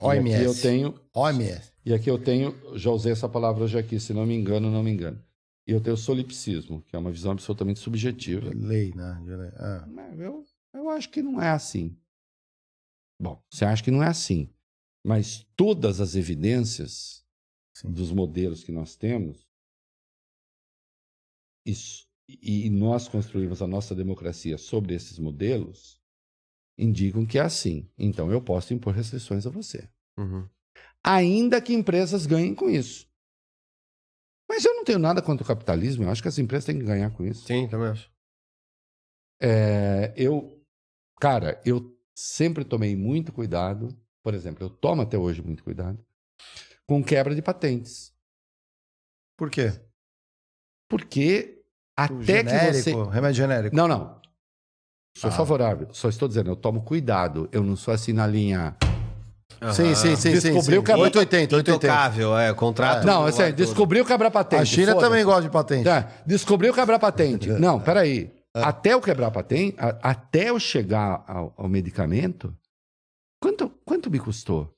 E 0.00 0.04
OMS. 0.04 0.34
aqui 0.34 0.44
eu 0.44 0.62
tenho 0.62 1.08
OMS. 1.14 1.73
E 1.86 1.92
aqui 1.92 2.10
eu 2.10 2.18
tenho, 2.22 2.54
já 2.78 2.90
usei 2.90 3.12
essa 3.12 3.28
palavra 3.28 3.64
hoje 3.64 3.78
aqui, 3.78 4.00
se 4.00 4.14
não 4.14 4.24
me 4.24 4.34
engano, 4.34 4.70
não 4.70 4.82
me 4.82 4.90
engano. 4.90 5.22
E 5.66 5.72
eu 5.72 5.82
tenho 5.82 5.96
solipsismo, 5.96 6.82
que 6.82 6.96
é 6.96 6.98
uma 6.98 7.10
visão 7.10 7.32
absolutamente 7.32 7.80
subjetiva. 7.80 8.50
Lei, 8.54 8.92
né? 8.94 9.22
Ah. 9.56 9.86
Eu, 10.16 10.44
eu 10.72 10.88
acho 10.88 11.10
que 11.10 11.22
não 11.22 11.40
é 11.40 11.50
assim. 11.50 11.96
Bom, 13.20 13.42
você 13.50 13.64
acha 13.64 13.82
que 13.82 13.90
não 13.90 14.02
é 14.02 14.08
assim. 14.08 14.50
Mas 15.06 15.46
todas 15.54 16.00
as 16.00 16.14
evidências 16.14 17.24
Sim. 17.76 17.90
dos 17.90 18.10
modelos 18.10 18.64
que 18.64 18.72
nós 18.72 18.96
temos, 18.96 19.46
isso, 21.66 22.06
e, 22.28 22.66
e 22.66 22.70
nós 22.70 23.08
construímos 23.08 23.60
a 23.60 23.66
nossa 23.66 23.94
democracia 23.94 24.56
sobre 24.56 24.94
esses 24.94 25.18
modelos, 25.18 26.00
indicam 26.78 27.26
que 27.26 27.38
é 27.38 27.42
assim. 27.42 27.90
Então 27.98 28.30
eu 28.32 28.42
posso 28.42 28.72
impor 28.72 28.94
restrições 28.94 29.46
a 29.46 29.50
você 29.50 29.88
Uhum. 30.16 30.48
Ainda 31.04 31.60
que 31.60 31.74
empresas 31.74 32.26
ganhem 32.26 32.54
com 32.54 32.68
isso. 32.70 33.06
Mas 34.48 34.64
eu 34.64 34.74
não 34.74 34.84
tenho 34.84 34.98
nada 34.98 35.22
contra 35.22 35.44
o 35.44 35.46
capitalismo, 35.46 36.04
eu 36.04 36.10
acho 36.10 36.22
que 36.22 36.28
as 36.28 36.38
empresas 36.38 36.64
têm 36.64 36.78
que 36.78 36.84
ganhar 36.84 37.10
com 37.10 37.24
isso. 37.24 37.46
Sim, 37.46 37.66
também 37.68 37.88
acho. 37.88 38.10
É, 39.42 40.12
eu, 40.16 40.62
cara, 41.20 41.60
eu 41.64 41.96
sempre 42.16 42.64
tomei 42.64 42.94
muito 42.94 43.32
cuidado, 43.32 43.88
por 44.22 44.32
exemplo, 44.34 44.64
eu 44.64 44.70
tomo 44.70 45.02
até 45.02 45.18
hoje 45.18 45.42
muito 45.42 45.64
cuidado, 45.64 45.98
com 46.86 47.02
quebra 47.02 47.34
de 47.34 47.42
patentes. 47.42 48.14
Por 49.36 49.50
quê? 49.50 49.72
Porque 50.88 51.62
até 51.98 52.14
que 52.14 52.24
genérico, 52.50 52.90
você. 53.04 53.10
remédio 53.10 53.36
genérico. 53.36 53.74
Não, 53.76 53.88
não. 53.88 54.20
Sou 55.16 55.30
Ah. 55.30 55.32
favorável. 55.32 55.92
Só 55.92 56.08
estou 56.08 56.28
dizendo, 56.28 56.50
eu 56.50 56.56
tomo 56.56 56.84
cuidado. 56.84 57.48
Eu 57.52 57.62
não 57.62 57.74
sou 57.76 57.92
assim 57.94 58.12
na 58.12 58.26
linha. 58.26 58.76
Sim, 59.72 59.94
sim, 59.94 60.16
sim, 60.16 60.40
sim. 60.40 60.52
Descobriu 60.52 60.82
sim. 60.86 60.92
a- 60.92 60.96
880, 60.96 61.56
880. 61.56 61.86
Intocável, 61.86 62.38
é. 62.38 62.52
Contrato. 62.54 63.04
não, 63.06 63.24
assim, 63.26 63.38
vai 63.38 63.52
tudo. 63.52 63.56
descobriu 63.64 64.04
quebrar 64.04 64.30
patente. 64.30 64.62
A 64.62 64.64
China 64.64 64.94
também 64.96 65.24
gosta 65.24 65.42
de 65.42 65.50
patente. 65.50 65.84
Tá, 65.84 66.08
descobriu 66.26 66.72
quebrar 66.74 66.98
patente. 66.98 67.48
Não, 67.58 67.80
peraí. 67.80 68.30
Até 68.56 68.92
eu 68.92 69.00
quebrar 69.00 69.30
patente, 69.32 69.74
a- 69.78 69.98
até 70.10 70.50
eu 70.50 70.60
chegar 70.60 71.24
ao, 71.26 71.52
ao 71.56 71.68
medicamento, 71.68 72.54
quanto, 73.42 73.68
quanto 73.84 74.08
me 74.10 74.18
custou? 74.20 74.70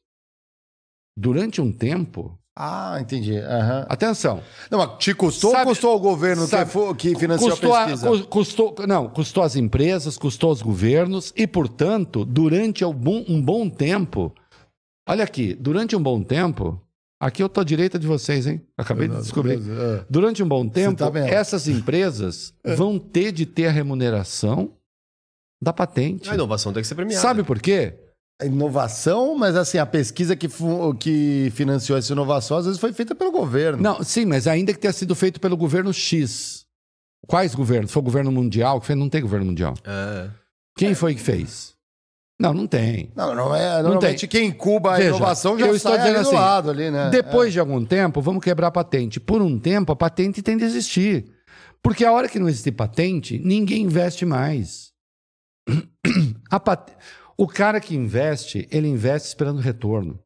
Durante 1.18 1.60
um 1.60 1.72
tempo. 1.72 2.38
Ah, 2.58 2.96
entendi. 3.00 3.36
Aham. 3.38 3.84
Atenção. 3.86 4.40
Não, 4.70 4.78
mas 4.78 4.96
te 4.98 5.12
custou 5.14 5.50
Sabe- 5.50 5.64
ou 5.64 5.68
custou 5.68 5.90
ao 5.92 6.00
governo 6.00 6.46
sabe- 6.46 6.70
que, 6.96 7.12
que 7.12 7.18
financiou 7.18 7.50
Custou, 7.50 7.74
a 7.74 7.82
a- 7.82 7.86
pesquisa? 7.86 8.08
cu- 8.08 8.26
custou, 8.28 8.74
não, 8.88 9.08
custou 9.10 9.42
às 9.42 9.56
empresas, 9.56 10.16
custou 10.16 10.48
aos 10.48 10.62
governos 10.62 11.34
e, 11.36 11.46
portanto, 11.46 12.24
durante 12.24 12.82
algum- 12.82 13.24
um 13.28 13.42
bom 13.42 13.68
tempo. 13.68 14.32
Olha 15.08 15.24
aqui, 15.24 15.54
durante 15.54 15.94
um 15.94 16.02
bom 16.02 16.22
tempo. 16.22 16.82
Aqui 17.18 17.42
eu 17.42 17.48
tô 17.48 17.62
à 17.62 17.64
direita 17.64 17.98
de 17.98 18.06
vocês, 18.06 18.46
hein? 18.46 18.60
Acabei 18.76 19.08
de 19.08 19.16
descobrir. 19.16 19.58
É. 19.58 20.04
Durante 20.10 20.42
um 20.42 20.48
bom 20.48 20.68
tempo, 20.68 20.96
tá 20.96 21.18
essas 21.20 21.66
empresas 21.68 22.52
vão 22.76 22.98
ter 22.98 23.32
de 23.32 23.46
ter 23.46 23.68
a 23.68 23.70
remuneração 23.70 24.74
da 25.62 25.72
patente. 25.72 26.28
A 26.28 26.34
inovação 26.34 26.72
tem 26.72 26.82
que 26.82 26.88
ser 26.88 26.94
premiada. 26.94 27.22
Sabe 27.22 27.42
por 27.42 27.58
quê? 27.58 27.94
A 28.38 28.44
Inovação, 28.44 29.34
mas 29.34 29.56
assim, 29.56 29.78
a 29.78 29.86
pesquisa 29.86 30.36
que, 30.36 30.46
que 31.00 31.50
financiou 31.54 31.98
essa 31.98 32.12
inovação 32.12 32.58
às 32.58 32.66
vezes 32.66 32.78
foi 32.78 32.92
feita 32.92 33.14
pelo 33.14 33.32
governo. 33.32 33.82
Não, 33.82 34.02
sim, 34.02 34.26
mas 34.26 34.46
ainda 34.46 34.74
que 34.74 34.78
tenha 34.78 34.92
sido 34.92 35.14
feito 35.14 35.40
pelo 35.40 35.56
governo 35.56 35.90
X. 35.90 36.66
Quais 37.26 37.54
governos? 37.54 37.90
Foi 37.90 38.00
o 38.00 38.04
governo 38.04 38.30
mundial 38.30 38.78
que 38.78 38.86
fez? 38.88 38.98
Não 38.98 39.08
tem 39.08 39.22
governo 39.22 39.46
mundial. 39.46 39.72
É. 39.84 40.28
Quem 40.76 40.94
foi 40.94 41.14
que 41.14 41.20
fez? 41.22 41.75
Não, 42.38 42.52
não 42.52 42.66
tem. 42.66 43.10
Não, 43.16 43.34
não 43.34 43.54
é. 43.54 43.82
Normalmente 43.82 44.28
quem 44.28 44.48
incuba 44.48 44.92
a 44.92 44.96
Veja, 44.96 45.08
inovação 45.08 45.58
já 45.58 45.66
eu 45.66 45.74
estou 45.74 45.96
dizendo 45.96 46.14
do 46.14 46.20
assim, 46.20 46.34
lado 46.34 46.70
ali, 46.70 46.90
né? 46.90 47.08
Depois 47.08 47.52
de 47.52 47.58
algum 47.58 47.82
tempo, 47.84 48.20
vamos 48.20 48.44
quebrar 48.44 48.66
a 48.66 48.70
patente. 48.70 49.18
Por 49.18 49.40
um 49.40 49.58
tempo, 49.58 49.92
a 49.92 49.96
patente 49.96 50.42
tem 50.42 50.56
de 50.56 50.64
existir. 50.64 51.32
Porque 51.82 52.04
a 52.04 52.12
hora 52.12 52.28
que 52.28 52.38
não 52.38 52.48
existe 52.48 52.70
patente, 52.70 53.38
ninguém 53.38 53.84
investe 53.84 54.26
mais. 54.26 54.92
Pat... 56.64 56.90
O 57.38 57.46
cara 57.46 57.80
que 57.80 57.94
investe, 57.94 58.66
ele 58.70 58.88
investe 58.88 59.28
esperando 59.28 59.60
retorno. 59.60 60.18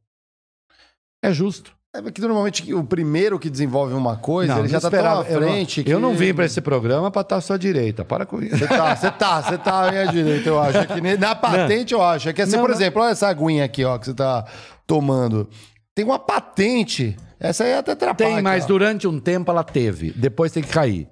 É 1.23 1.33
justo. 1.33 1.77
É 1.93 2.01
porque 2.01 2.21
normalmente 2.21 2.73
o 2.73 2.85
primeiro 2.85 3.37
que 3.37 3.51
desenvolve 3.51 3.95
uma 3.95 4.17
coisa, 4.17 4.53
ele 4.53 4.63
não 4.63 4.69
já 4.69 4.79
está 4.79 4.91
tão 4.91 5.21
à 5.21 5.25
frente 5.25 5.81
eu 5.81 5.85
que... 5.85 5.91
não, 5.91 5.97
eu 5.99 6.01
não 6.01 6.15
vim 6.15 6.33
para 6.33 6.45
esse 6.45 6.61
programa 6.61 7.11
para 7.11 7.23
estar 7.23 7.37
à 7.37 7.41
sua 7.41 7.59
direita. 7.59 8.05
Para 8.05 8.25
com 8.25 8.41
isso. 8.41 8.57
Você 8.57 8.69
tá, 8.69 8.95
você 8.95 9.11
tá, 9.11 9.43
você 9.43 9.59
tá 9.59 9.89
à 9.89 9.91
minha 9.91 10.07
direita, 10.07 10.49
eu 10.49 10.61
acho. 10.61 10.79
É 10.79 10.87
que 10.87 11.01
nem- 11.01 11.17
na 11.19 11.35
patente, 11.35 11.93
eu 11.93 12.01
acho. 12.01 12.29
É 12.29 12.33
que 12.33 12.43
assim, 12.43 12.53
Não, 12.53 12.61
por 12.61 12.69
não. 12.71 12.77
exemplo, 12.77 13.03
olha 13.03 13.11
essa 13.11 13.27
aguinha 13.27 13.65
aqui, 13.65 13.85
ó, 13.85 13.99
que 13.99 14.07
você 14.07 14.15
tá 14.15 14.45
tomando. 14.87 15.49
Tem 15.93 16.05
uma 16.05 16.19
patente. 16.19 17.17
Essa 17.41 17.65
aí 17.65 17.71
é 17.71 17.79
até 17.79 17.91
atrapalha. 17.93 18.35
Tem, 18.35 18.43
mas 18.43 18.65
durante 18.67 19.09
um 19.09 19.19
tempo 19.19 19.51
ela 19.51 19.65
teve. 19.65 20.13
Depois 20.13 20.53
tem 20.53 20.63
que 20.63 20.69
cair. 20.69 21.09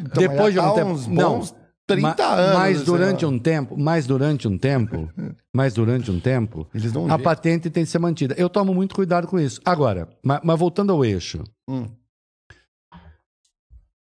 Então, 0.00 0.22
Depois 0.22 0.54
de 0.54 0.58
um 0.58 0.62
tá 0.62 0.72
tempo. 0.72 0.90
uns 0.92 1.06
não. 1.06 1.42
Bons 1.88 2.00
30 2.00 2.22
Ma- 2.26 2.34
anos. 2.34 2.54
Mas 2.58 2.82
durante 2.84 3.26
um 3.26 3.38
tempo, 3.38 3.76
mas 3.78 4.06
durante 4.06 4.48
um 4.48 4.58
tempo, 4.58 5.10
mas 5.54 5.74
durante 5.74 6.10
um 6.10 6.18
tempo, 6.20 6.66
um 6.74 7.06
a 7.06 7.08
jeito. 7.10 7.22
patente 7.22 7.70
tem 7.70 7.84
que 7.84 7.90
ser 7.90 7.98
mantida. 7.98 8.34
Eu 8.36 8.48
tomo 8.48 8.74
muito 8.74 8.94
cuidado 8.94 9.26
com 9.26 9.38
isso. 9.38 9.60
Agora, 9.64 10.08
ma- 10.24 10.40
mas, 10.44 10.58
voltando 10.58 10.92
ao 10.92 11.04
eixo, 11.04 11.44
Hum. 11.68 11.86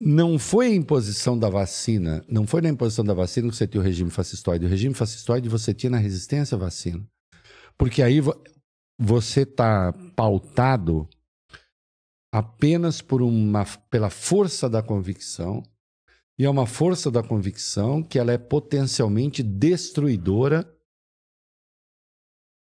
não 0.00 0.38
foi 0.38 0.66
a 0.68 0.74
imposição 0.74 1.38
da 1.38 1.48
vacina, 1.50 2.24
não 2.28 2.46
foi 2.46 2.60
na 2.60 2.68
imposição 2.68 3.04
da 3.04 3.14
vacina 3.14 3.48
que 3.48 3.56
você 3.56 3.66
tinha 3.66 3.80
o 3.80 3.84
regime 3.84 4.10
fascistoide. 4.10 4.64
O 4.64 4.68
regime 4.68 4.94
fascistoide 4.94 5.48
você 5.48 5.74
tinha 5.74 5.90
na 5.90 5.98
resistência 5.98 6.54
à 6.54 6.58
vacina. 6.58 7.04
Porque 7.76 8.02
aí 8.02 8.20
vo- 8.20 8.40
você 9.00 9.42
está 9.42 9.92
pautado 10.16 11.08
apenas 12.32 13.00
por 13.00 13.22
uma, 13.22 13.64
pela 13.90 14.10
força 14.10 14.68
da 14.68 14.82
convicção, 14.82 15.62
e 16.38 16.44
é 16.44 16.50
uma 16.50 16.66
força 16.66 17.10
da 17.10 17.22
convicção 17.22 18.02
que 18.02 18.18
ela 18.18 18.32
é 18.32 18.38
potencialmente 18.38 19.42
destruidora 19.42 20.72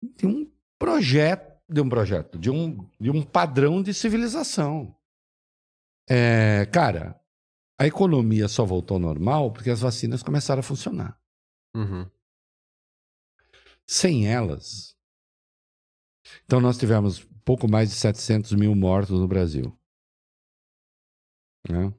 de 0.03 0.27
um 0.27 0.51
projeto, 0.79 1.61
de 1.69 1.81
um 1.81 1.89
projeto, 1.89 2.39
de 2.39 2.51
um, 2.51 2.89
de 2.99 3.11
um 3.11 3.23
padrão 3.23 3.83
de 3.83 3.93
civilização. 3.93 4.97
É, 6.09 6.65
cara, 6.73 7.21
a 7.79 7.87
economia 7.87 8.49
só 8.49 8.65
voltou 8.65 8.95
ao 8.95 9.01
normal 9.01 9.53
porque 9.53 9.71
as 9.71 9.81
vacinas 9.81 10.23
começaram 10.23 10.61
a 10.61 10.63
funcionar. 10.63 11.21
Uhum. 11.75 12.11
Sem 13.87 14.27
elas. 14.27 14.97
Então, 16.45 16.61
nós 16.61 16.79
tivemos 16.79 17.25
pouco 17.45 17.71
mais 17.71 17.91
de 17.91 17.95
700 17.97 18.53
mil 18.53 18.75
mortos 18.75 19.21
no 19.21 19.29
Brasil. 19.29 19.79
Né? 21.69 21.93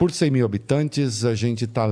Por 0.00 0.10
100 0.10 0.30
mil 0.30 0.46
habitantes, 0.46 1.26
a 1.26 1.34
gente 1.34 1.66
está 1.66 1.86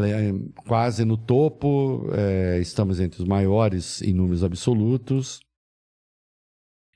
quase 0.67 1.05
no 1.05 1.19
topo, 1.19 2.09
é, 2.15 2.59
estamos 2.59 3.01
entre 3.01 3.21
os 3.21 3.29
maiores 3.29 4.01
em 4.01 4.15
números 4.15 4.43
absolutos. 4.43 5.41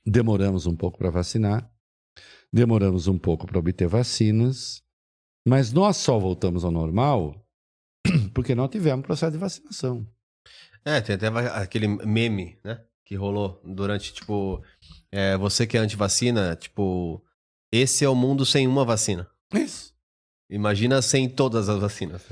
Demoramos 0.06 0.64
um 0.64 0.74
pouco 0.74 0.96
para 0.96 1.10
vacinar, 1.10 1.70
demoramos 2.50 3.08
um 3.08 3.18
pouco 3.18 3.46
para 3.46 3.58
obter 3.58 3.86
vacinas, 3.86 4.82
mas 5.46 5.70
nós 5.70 5.98
só 5.98 6.18
voltamos 6.18 6.64
ao 6.64 6.70
normal 6.70 7.46
porque 8.32 8.54
não 8.54 8.66
tivemos 8.66 9.04
processo 9.04 9.32
de 9.32 9.38
vacinação. 9.38 10.06
É, 10.82 10.98
tem 11.02 11.16
até 11.16 11.26
aquele 11.28 11.88
meme, 11.88 12.58
né? 12.64 12.82
Que 13.04 13.16
rolou 13.16 13.60
durante, 13.62 14.14
tipo, 14.14 14.64
é, 15.10 15.36
você 15.36 15.66
que 15.66 15.76
é 15.76 15.80
antivacina, 15.80 16.56
tipo, 16.56 17.22
esse 17.70 18.02
é 18.02 18.08
o 18.08 18.14
mundo 18.14 18.46
sem 18.46 18.66
uma 18.66 18.82
vacina. 18.82 19.30
Isso. 19.52 19.91
Imagina 20.54 21.00
sem 21.00 21.28
todas 21.28 21.68
as 21.68 21.80
vacinas. 21.80 22.22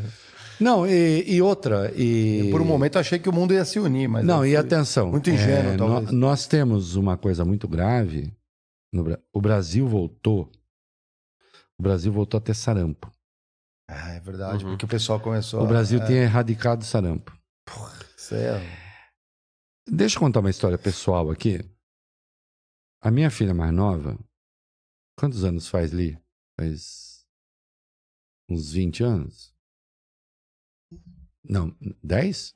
Não, 0.61 0.87
e, 0.87 1.25
e 1.27 1.41
outra. 1.41 1.91
E... 1.97 2.49
Por 2.51 2.61
um 2.61 2.65
momento 2.67 2.97
eu 2.97 3.01
achei 3.01 3.19
que 3.19 3.29
o 3.29 3.33
mundo 3.33 3.55
ia 3.55 3.65
se 3.65 3.79
unir, 3.79 4.09
mas. 4.09 4.25
Não, 4.25 4.45
e 4.45 4.55
atenção. 4.55 5.11
muito 5.11 5.31
ingênuo, 5.31 5.73
é, 5.73 5.77
talvez. 5.77 6.11
nó- 6.13 6.13
Nós 6.13 6.47
temos 6.47 6.97
uma 6.97 7.17
coisa 7.17 7.45
muito 7.47 7.67
grave. 7.67 8.31
no 8.93 9.17
o 9.33 9.41
Brasil 9.41 9.89
voltou. 9.89 10.53
O 11.79 11.83
Brasil 11.83 12.13
voltou 12.13 12.37
a 12.37 12.41
ter 12.43 12.53
sarampo. 12.55 13.11
Ah, 13.89 14.11
é 14.11 14.21
verdade, 14.21 14.65
Uhum. 14.65 14.73
porque 14.73 14.85
o 14.85 14.89
pessoal 14.89 15.19
começou. 15.19 15.63
O 15.63 15.67
Brasil 15.67 16.01
a... 16.03 16.05
tinha 16.07 16.23
erradicado 16.23 16.83
o 16.83 16.85
sarampo. 16.85 17.33
Céu. 18.17 18.57
Deixa 19.89 20.17
eu 20.17 20.21
contar 20.21 20.41
uma 20.41 20.51
história 20.51 20.77
pessoal 20.77 21.31
aqui. 21.31 21.59
A 23.03 23.11
minha 23.11 23.31
filha 23.31 23.55
mais 23.55 23.73
nova, 23.73 24.19
quantos 25.19 25.43
anos 25.43 25.69
faz 25.69 25.93
ali? 25.93 26.19
Faz 26.61 27.10
uns 28.51 28.73
20 28.73 29.03
anos? 29.03 29.55
Não, 31.45 31.77
10? 32.03 32.55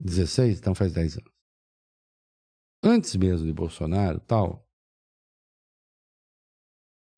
16? 0.00 0.58
Então 0.58 0.74
faz 0.74 0.92
10 0.92 1.18
anos. 1.18 1.32
Antes 2.82 3.14
mesmo 3.16 3.46
de 3.46 3.52
Bolsonaro 3.52 4.20
tal, 4.20 4.66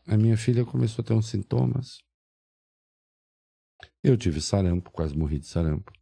a 0.07 0.17
minha 0.17 0.37
filha 0.37 0.65
começou 0.65 1.03
a 1.03 1.07
ter 1.07 1.13
uns 1.13 1.29
sintomas. 1.29 1.99
Eu 4.03 4.17
tive 4.17 4.41
sarampo, 4.41 4.91
quase 4.91 5.17
morri 5.17 5.39
de 5.39 5.47
sarampo. 5.47 5.93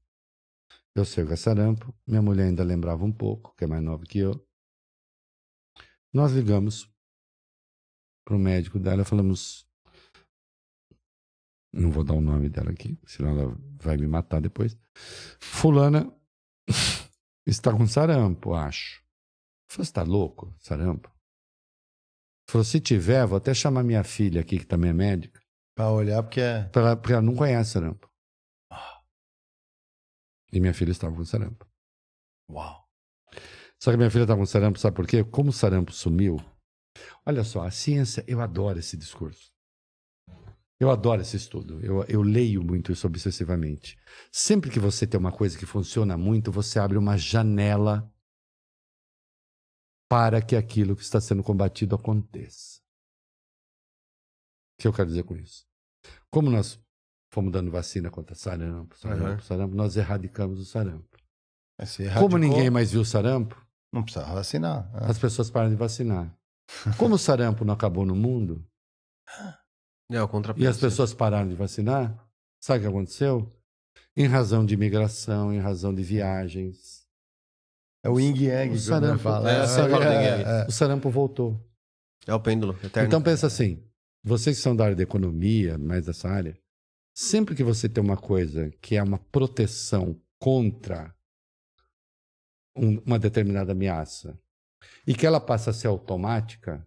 Eu 0.94 1.04
sei 1.04 1.26
que 1.26 1.32
é 1.32 1.36
sarampo. 1.36 1.94
Minha 2.06 2.22
mulher 2.22 2.46
ainda 2.46 2.64
lembrava 2.64 3.04
um 3.04 3.12
pouco, 3.12 3.54
que 3.54 3.64
é 3.64 3.66
mais 3.66 3.82
nova 3.82 4.04
que 4.04 4.18
eu. 4.18 4.32
Nós 6.12 6.32
ligamos 6.32 6.90
para 8.24 8.34
o 8.34 8.38
médico 8.38 8.78
dela 8.78 9.04
falamos. 9.04 9.67
Não 11.72 11.90
vou 11.90 12.02
dar 12.02 12.14
o 12.14 12.20
nome 12.20 12.48
dela 12.48 12.70
aqui, 12.70 12.98
senão 13.06 13.38
ela 13.38 13.56
vai 13.80 13.96
me 13.96 14.06
matar 14.06 14.40
depois. 14.40 14.76
Fulana 15.40 16.10
está 17.46 17.72
com 17.72 17.86
sarampo, 17.86 18.54
acho. 18.54 19.02
Falei, 19.70 19.84
você 19.84 19.90
está 19.90 20.02
louco? 20.02 20.54
Sarampo? 20.58 21.12
Falou, 22.48 22.64
se 22.64 22.80
tiver, 22.80 23.26
vou 23.26 23.36
até 23.36 23.52
chamar 23.52 23.82
minha 23.84 24.02
filha 24.02 24.40
aqui, 24.40 24.58
que 24.58 24.66
também 24.66 24.90
é 24.90 24.94
médica, 24.94 25.40
Pra 25.76 25.90
olhar, 25.90 26.22
porque 26.22 26.40
é. 26.40 26.64
pra 26.64 26.80
ela- 26.82 26.96
porque 26.96 27.12
ela 27.12 27.22
não 27.22 27.36
conhece 27.36 27.72
sarampo. 27.72 28.08
E 30.52 30.58
minha 30.60 30.72
filha 30.74 30.90
estava 30.90 31.14
com 31.14 31.24
sarampo. 31.24 31.66
Uau. 32.50 32.88
Só 33.80 33.90
que 33.90 33.96
minha 33.98 34.10
filha 34.10 34.22
estava 34.22 34.40
com 34.40 34.46
sarampo, 34.46 34.78
sabe 34.78 34.96
por 34.96 35.06
quê? 35.06 35.22
Como 35.22 35.50
o 35.50 35.52
sarampo 35.52 35.92
sumiu. 35.92 36.38
Olha 37.26 37.44
só, 37.44 37.62
a 37.66 37.70
ciência, 37.70 38.24
eu 38.26 38.40
adoro 38.40 38.78
esse 38.78 38.96
discurso. 38.96 39.52
Eu 40.80 40.90
adoro 40.90 41.20
esse 41.22 41.36
estudo. 41.36 41.80
Eu, 41.84 42.04
eu 42.04 42.22
leio 42.22 42.62
muito 42.62 42.92
isso 42.92 43.06
obsessivamente. 43.06 43.98
Sempre 44.30 44.70
que 44.70 44.78
você 44.78 45.06
tem 45.06 45.18
uma 45.18 45.32
coisa 45.32 45.58
que 45.58 45.66
funciona 45.66 46.16
muito, 46.16 46.52
você 46.52 46.78
abre 46.78 46.96
uma 46.96 47.16
janela 47.18 48.08
para 50.08 50.40
que 50.40 50.54
aquilo 50.56 50.94
que 50.96 51.02
está 51.02 51.20
sendo 51.20 51.42
combatido 51.42 51.94
aconteça. 51.96 52.78
O 54.78 54.82
que 54.82 54.88
eu 54.88 54.92
quero 54.92 55.08
dizer 55.08 55.24
com 55.24 55.36
isso? 55.36 55.66
Como 56.30 56.48
nós 56.48 56.80
fomos 57.32 57.52
dando 57.52 57.70
vacina 57.70 58.10
contra 58.10 58.34
sarampo, 58.36 58.96
sarampo, 58.96 59.24
Uhum. 59.32 59.40
sarampo, 59.40 59.74
nós 59.74 59.96
erradicamos 59.96 60.60
o 60.60 60.64
sarampo. 60.64 61.18
Mas 61.78 61.90
se 61.90 62.04
Como 62.04 62.08
erradicou, 62.08 62.38
ninguém 62.38 62.70
mais 62.70 62.92
viu 62.92 63.04
sarampo, 63.04 63.60
Não 63.92 64.02
precisa 64.04 64.24
vacinar. 64.26 64.88
Ah. 64.94 65.10
as 65.10 65.18
pessoas 65.18 65.50
param 65.50 65.68
de 65.70 65.76
vacinar. 65.76 66.32
Como 66.98 67.16
o 67.16 67.18
sarampo 67.18 67.64
não 67.64 67.74
acabou 67.74 68.06
no 68.06 68.14
mundo 68.14 68.64
É, 70.10 70.22
o 70.22 70.28
e 70.56 70.66
as 70.66 70.78
pessoas 70.78 71.12
pararam 71.12 71.48
de 71.48 71.54
vacinar, 71.54 72.16
sabe 72.60 72.78
o 72.78 72.82
que 72.82 72.88
aconteceu? 72.88 73.54
Em 74.16 74.26
razão 74.26 74.64
de 74.64 74.74
imigração, 74.74 75.52
em 75.52 75.58
razão 75.58 75.94
de 75.94 76.02
viagens, 76.02 77.06
É 78.02 78.08
o 78.08 78.18
Ying 78.18 78.36
Yang 78.44 78.74
O 78.74 78.78
sarampo. 78.78 79.28
É, 79.28 79.66
do 79.66 79.94
Yin 79.96 80.02
Yang. 80.02 80.42
é, 80.44 80.62
é. 80.62 80.66
o 80.66 80.72
sarampo 80.72 81.10
voltou. 81.10 81.60
É 82.26 82.32
o 82.34 82.40
pêndulo, 82.40 82.72
eterno. 82.82 83.06
Então 83.06 83.20
pensa 83.22 83.46
assim, 83.48 83.82
vocês 84.24 84.56
que 84.56 84.62
são 84.62 84.74
da 84.74 84.84
área 84.84 84.96
da 84.96 85.02
economia, 85.02 85.76
mais 85.76 86.06
dessa 86.06 86.28
área, 86.28 86.58
sempre 87.14 87.54
que 87.54 87.62
você 87.64 87.88
tem 87.88 88.02
uma 88.02 88.16
coisa 88.16 88.70
que 88.80 88.96
é 88.96 89.02
uma 89.02 89.18
proteção 89.18 90.18
contra 90.38 91.14
um- 92.76 92.98
uma 93.04 93.18
determinada 93.18 93.72
ameaça 93.72 94.38
e 95.06 95.14
que 95.14 95.26
ela 95.26 95.40
passa 95.40 95.70
a 95.70 95.74
ser 95.74 95.88
automática, 95.88 96.86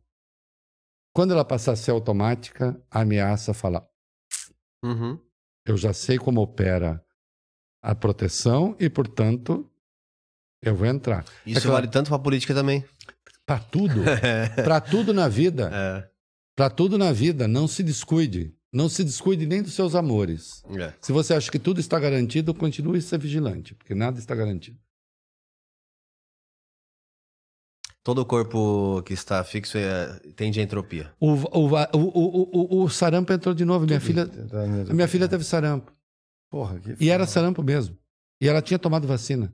quando 1.14 1.32
ela 1.32 1.44
passa 1.46 1.72
a 1.72 1.76
ser 1.76 1.92
automática, 1.92 2.82
a 2.90 3.02
ameaça 3.02 3.54
fala: 3.54 3.88
Uhum. 4.84 5.20
eu 5.66 5.78
já 5.78 5.94
sei 5.94 6.18
como 6.18 6.42
opera 6.42 7.04
a 7.84 7.94
proteção 7.96 8.76
e, 8.80 8.90
portanto, 8.90 9.70
eu 10.64 10.76
vou 10.76 10.88
entrar. 10.88 11.26
Isso 11.46 11.60
É 11.60 11.62
claro. 11.62 11.74
vale 11.78 11.88
tanto 11.88 12.10
pra 12.10 12.20
política 12.20 12.54
também. 12.54 12.84
Para 13.46 13.60
tudo, 13.60 14.02
para 14.64 14.80
tudo 14.80 15.14
na 15.14 15.28
vida. 15.28 15.70
É. 15.74 16.10
Para 16.56 16.70
tudo 16.70 16.98
na 16.98 17.12
vida, 17.12 17.48
não 17.48 17.68
se 17.68 17.82
descuide. 17.84 18.56
Não 18.74 18.88
se 18.88 19.04
descuide 19.04 19.46
nem 19.46 19.62
dos 19.62 19.74
seus 19.74 19.96
amores. 19.96 20.64
é. 20.80 20.94
Se 21.02 21.12
você 21.12 21.34
acha 21.34 21.52
que 21.52 21.60
tudo 21.60 21.80
está 21.80 22.00
garantido, 22.00 22.54
continue 22.54 23.00
a 23.00 23.02
ser 23.02 23.18
vigilante, 23.20 23.76
porque 23.76 23.94
nada 23.96 24.18
está 24.20 24.34
garantido. 24.36 24.80
Todo 28.04 28.26
corpo 28.26 29.04
que 29.06 29.14
está 29.14 29.44
fixo 29.44 29.78
é, 29.78 30.08
tende 30.36 30.60
a 30.60 30.64
entropia. 30.64 31.12
O, 31.20 31.34
o, 31.34 31.70
o, 31.70 31.98
o, 31.98 32.80
o, 32.80 32.84
o 32.84 32.90
sarampo 32.90 33.32
entrou 33.32 33.54
de 33.54 33.64
novo. 33.64 33.86
Minha 33.86 34.00
filha, 34.00 34.26
Tá 34.28 34.64
a 34.90 34.94
minha 34.94 35.08
filha 35.08 35.28
teve 35.28 35.44
sarampo. 35.44 35.92
Porra, 36.50 36.80
que 36.80 36.96
E 37.00 37.10
era 37.12 37.28
sarampo 37.28 37.62
mesmo. 37.62 37.96
E 38.42 38.48
ela 38.48 38.62
tinha 38.62 38.80
tomado 38.80 39.08
vacina. 39.08 39.54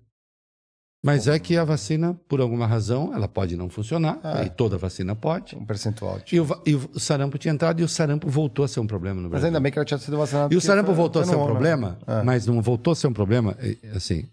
Mas 1.03 1.27
é 1.27 1.37
que 1.37 1.55
a 1.57 1.63
vacina, 1.63 2.13
por 2.27 2.41
alguma 2.41 2.65
razão, 2.65 3.13
ela 3.13 3.27
pode 3.27 3.55
não 3.55 3.69
funcionar. 3.69 4.19
Ah. 4.23 4.43
E 4.43 4.49
toda 4.49 4.77
vacina 4.77 5.15
pode. 5.15 5.55
um 5.55 5.65
percentual. 5.65 6.19
E 6.31 6.39
o, 6.39 6.47
e 6.65 6.73
o 6.75 6.99
sarampo 6.99 7.37
tinha 7.37 7.53
entrado 7.53 7.81
e 7.81 7.83
o 7.83 7.87
sarampo 7.87 8.29
voltou 8.29 8.63
a 8.65 8.67
ser 8.67 8.79
um 8.79 8.87
problema 8.87 9.17
no 9.17 9.23
Mas 9.23 9.31
Brasil. 9.31 9.47
ainda 9.47 9.59
bem 9.59 9.71
que 9.71 9.77
ela 9.77 9.85
tinha 9.85 9.97
sido 9.99 10.17
vacinada. 10.17 10.53
E 10.53 10.57
o 10.57 10.61
sarampo 10.61 10.87
foi- 10.87 10.95
voltou 10.95 11.21
a 11.21 11.25
ser 11.25 11.35
um 11.35 11.39
homem. 11.39 11.51
problema, 11.51 11.99
É. 12.07 12.23
mas 12.23 12.47
não 12.47 12.61
voltou 12.61 12.93
a 12.93 12.95
ser 12.95 13.07
um 13.07 13.13
problema, 13.13 13.55
assim. 13.93 14.27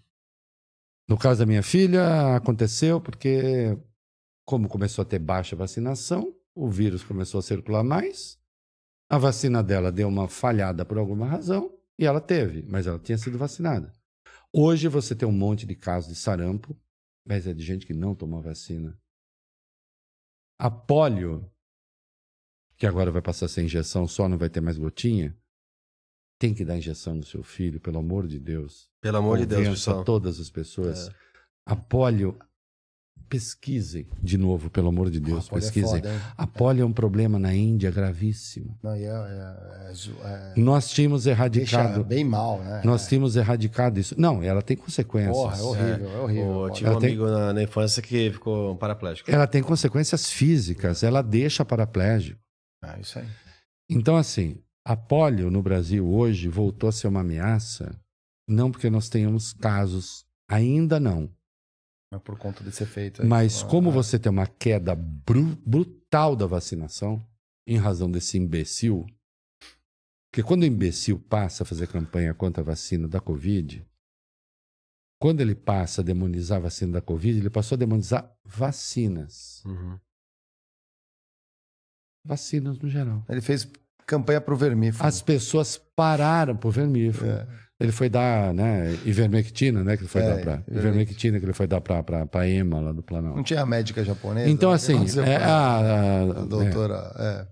No 1.07 1.17
caso 1.17 1.39
da 1.39 1.45
minha 1.45 1.61
filha, 1.61 2.35
aconteceu 2.35 2.99
porque, 2.99 3.77
como 4.45 4.69
começou 4.69 5.01
a 5.01 5.05
ter 5.05 5.19
baixa 5.19 5.55
vacinação, 5.55 6.35
o 6.53 6.69
vírus 6.69 7.03
começou 7.03 7.39
a 7.39 7.43
circular 7.43 7.83
mais, 7.83 8.39
a 9.09 9.17
vacina 9.17 9.63
dela 9.63 9.91
deu 9.91 10.07
uma 10.07 10.27
falhada 10.27 10.85
por 10.85 10.97
alguma 10.97 11.27
razão 11.27 11.77
e 11.97 12.05
ela 12.05 12.21
teve, 12.21 12.63
mas 12.63 12.87
ela 12.87 12.99
tinha 12.99 13.17
sido 13.17 13.37
vacinada. 13.37 13.91
Hoje 14.53 14.87
você 14.87 15.15
tem 15.15 15.27
um 15.27 15.33
monte 15.33 15.65
de 15.65 15.75
casos 15.75 16.13
de 16.13 16.15
sarampo, 16.15 16.79
mas 17.25 17.45
é 17.45 17.53
de 17.53 17.63
gente 17.63 17.85
que 17.85 17.93
não 17.93 18.15
tomou 18.15 18.41
vacina. 18.41 18.97
A 20.57 20.71
polio, 20.71 21.51
que 22.77 22.87
agora 22.87 23.11
vai 23.11 23.21
passar 23.21 23.47
a 23.47 23.49
ser 23.49 23.63
injeção 23.63 24.07
só, 24.07 24.29
não 24.29 24.37
vai 24.37 24.49
ter 24.49 24.61
mais 24.61 24.77
gotinha. 24.77 25.35
Tem 26.39 26.53
que 26.53 26.65
dar 26.65 26.77
injeção 26.77 27.15
no 27.15 27.23
seu 27.23 27.43
filho, 27.43 27.79
pelo 27.79 27.97
amor 27.97 28.27
de 28.27 28.39
Deus. 28.39 28.89
Pelo 29.01 29.17
amor 29.17 29.37
de 29.37 29.45
Deus, 29.45 29.67
pessoal. 29.67 30.03
todas 30.03 30.39
as 30.39 30.49
pessoas. 30.49 31.07
É. 31.07 31.15
A 31.65 31.75
polio, 31.75 32.37
pesquisem 33.29 34.07
de 34.21 34.37
novo, 34.37 34.69
pelo 34.69 34.87
amor 34.89 35.09
de 35.09 35.19
Deus, 35.19 35.47
é 35.51 35.55
pesquisem. 35.55 36.01
foda, 36.01 36.13
hein? 36.13 36.19
a 36.37 36.47
polio 36.47 36.83
é 36.83 36.85
um 36.85 36.93
problema 36.93 37.37
na 37.39 37.53
Índia 37.53 37.91
gravíssimo. 37.91 38.77
Não, 38.83 38.91
é, 38.91 39.03
é- 39.03 39.05
é 39.05 39.93
é- 40.23 40.53
Nós 40.59 40.89
tínhamos 40.89 41.23
deixa 41.25 41.37
erradicado. 41.37 42.03
bem 42.03 42.23
mal, 42.23 42.59
né? 42.59 42.81
Nós 42.83 43.07
tínhamos 43.07 43.35
erradicado 43.35 43.99
isso. 43.99 44.15
Não, 44.19 44.41
ela 44.43 44.61
tem 44.61 44.75
consequências. 44.77 45.35
Porra, 45.35 45.57
é 45.57 45.61
horrível, 45.61 46.09
é, 46.11 46.19
horrível. 46.19 46.67
Eu 46.67 46.69
tive 46.71 46.87
Ela 46.87 46.97
um 46.97 46.99
tem- 46.99 47.09
amigo 47.09 47.25
na, 47.27 47.53
na 47.53 47.63
infância 47.63 48.01
que 48.01 48.31
ficou 48.31 48.75
paraplégico. 48.75 49.29
Ela 49.31 49.47
tem 49.47 49.61
consequências 49.63 50.29
físicas, 50.29 51.03
ela 51.03 51.21
deixa 51.21 51.63
paraplégico. 51.65 52.39
É 52.83 52.99
isso 52.99 53.19
aí. 53.19 53.25
Então, 53.89 54.15
assim, 54.15 54.57
a 54.85 54.95
polio 54.95 55.49
no 55.49 55.61
Brasil 55.61 56.07
hoje 56.07 56.47
voltou 56.47 56.89
a 56.89 56.91
ser 56.91 57.07
uma 57.07 57.21
ameaça, 57.21 57.95
não 58.47 58.71
porque 58.71 58.89
nós 58.89 59.09
tenhamos 59.09 59.53
casos, 59.53 60.25
ainda 60.49 60.99
não. 60.99 61.29
É 62.13 62.19
por 62.19 62.37
conta 62.37 62.63
desse 62.63 62.83
efeito. 62.83 63.21
aí. 63.21 63.27
Mas 63.27 63.63
como 63.63 63.89
ah, 63.89 63.93
você 63.93 64.17
tem 64.19 64.31
uma 64.31 64.47
queda 64.47 64.95
bru- 64.95 65.55
brutal 65.65 66.35
da 66.35 66.45
vacinação, 66.45 67.25
em 67.67 67.77
razão 67.77 68.09
desse 68.09 68.37
imbecil, 68.37 69.05
porque 70.31 70.43
quando 70.45 70.63
o 70.63 70.65
imbecil 70.65 71.19
passa 71.19 71.63
a 71.63 71.65
fazer 71.65 71.87
campanha 71.87 72.33
contra 72.33 72.61
a 72.61 72.65
vacina 72.65 73.07
da 73.07 73.19
Covid, 73.19 73.85
quando 75.19 75.41
ele 75.41 75.55
passa 75.55 76.01
a 76.01 76.03
demonizar 76.03 76.57
a 76.57 76.61
vacina 76.63 76.93
da 76.93 77.01
Covid, 77.01 77.39
ele 77.39 77.49
passou 77.49 77.75
a 77.75 77.79
demonizar 77.79 78.37
vacinas. 78.43 79.63
Uhum. 79.65 79.97
Vacinas 82.25 82.77
no 82.79 82.89
geral. 82.89 83.23
Ele 83.29 83.41
fez 83.41 83.67
campanha 84.05 84.41
pro 84.41 84.57
vermífugo. 84.57 85.05
As 85.05 85.21
pessoas 85.21 85.77
pararam 85.77 86.55
por 86.57 86.71
vermífugo. 86.71 87.29
É. 87.29 87.64
Ele 87.79 87.91
foi 87.91 88.07
dar, 88.07 88.53
né, 88.53 88.95
ivermectina, 89.03 89.83
né, 89.83 89.97
que 89.97 90.03
ele 90.03 90.09
foi 90.09 90.21
É, 90.21 90.29
dar 90.35 90.41
pra, 90.41 90.63
ivermectina. 90.71 91.39
que 91.39 91.45
ele 91.45 91.51
foi 91.53 91.67
dar 91.67 91.81
pra, 91.81 92.01
pra, 92.01 92.25
pra 92.25 92.47
EMA 92.47 92.79
lá 92.79 92.89
do 92.91 92.95
Não 92.97 93.03
Planalto. 93.03 93.43
tinha 93.43 93.61
a 93.61 93.65
médica 93.65 94.01
japonesa? 94.03 94.49
Então, 94.49 94.69
que 94.69 94.75
assim, 94.75 94.93
é, 95.19 95.37
com 95.39 95.43
a, 95.43 95.47
a- 95.47 96.21
a 96.21 96.45
doutora. 96.45 97.11
É, 97.17 97.45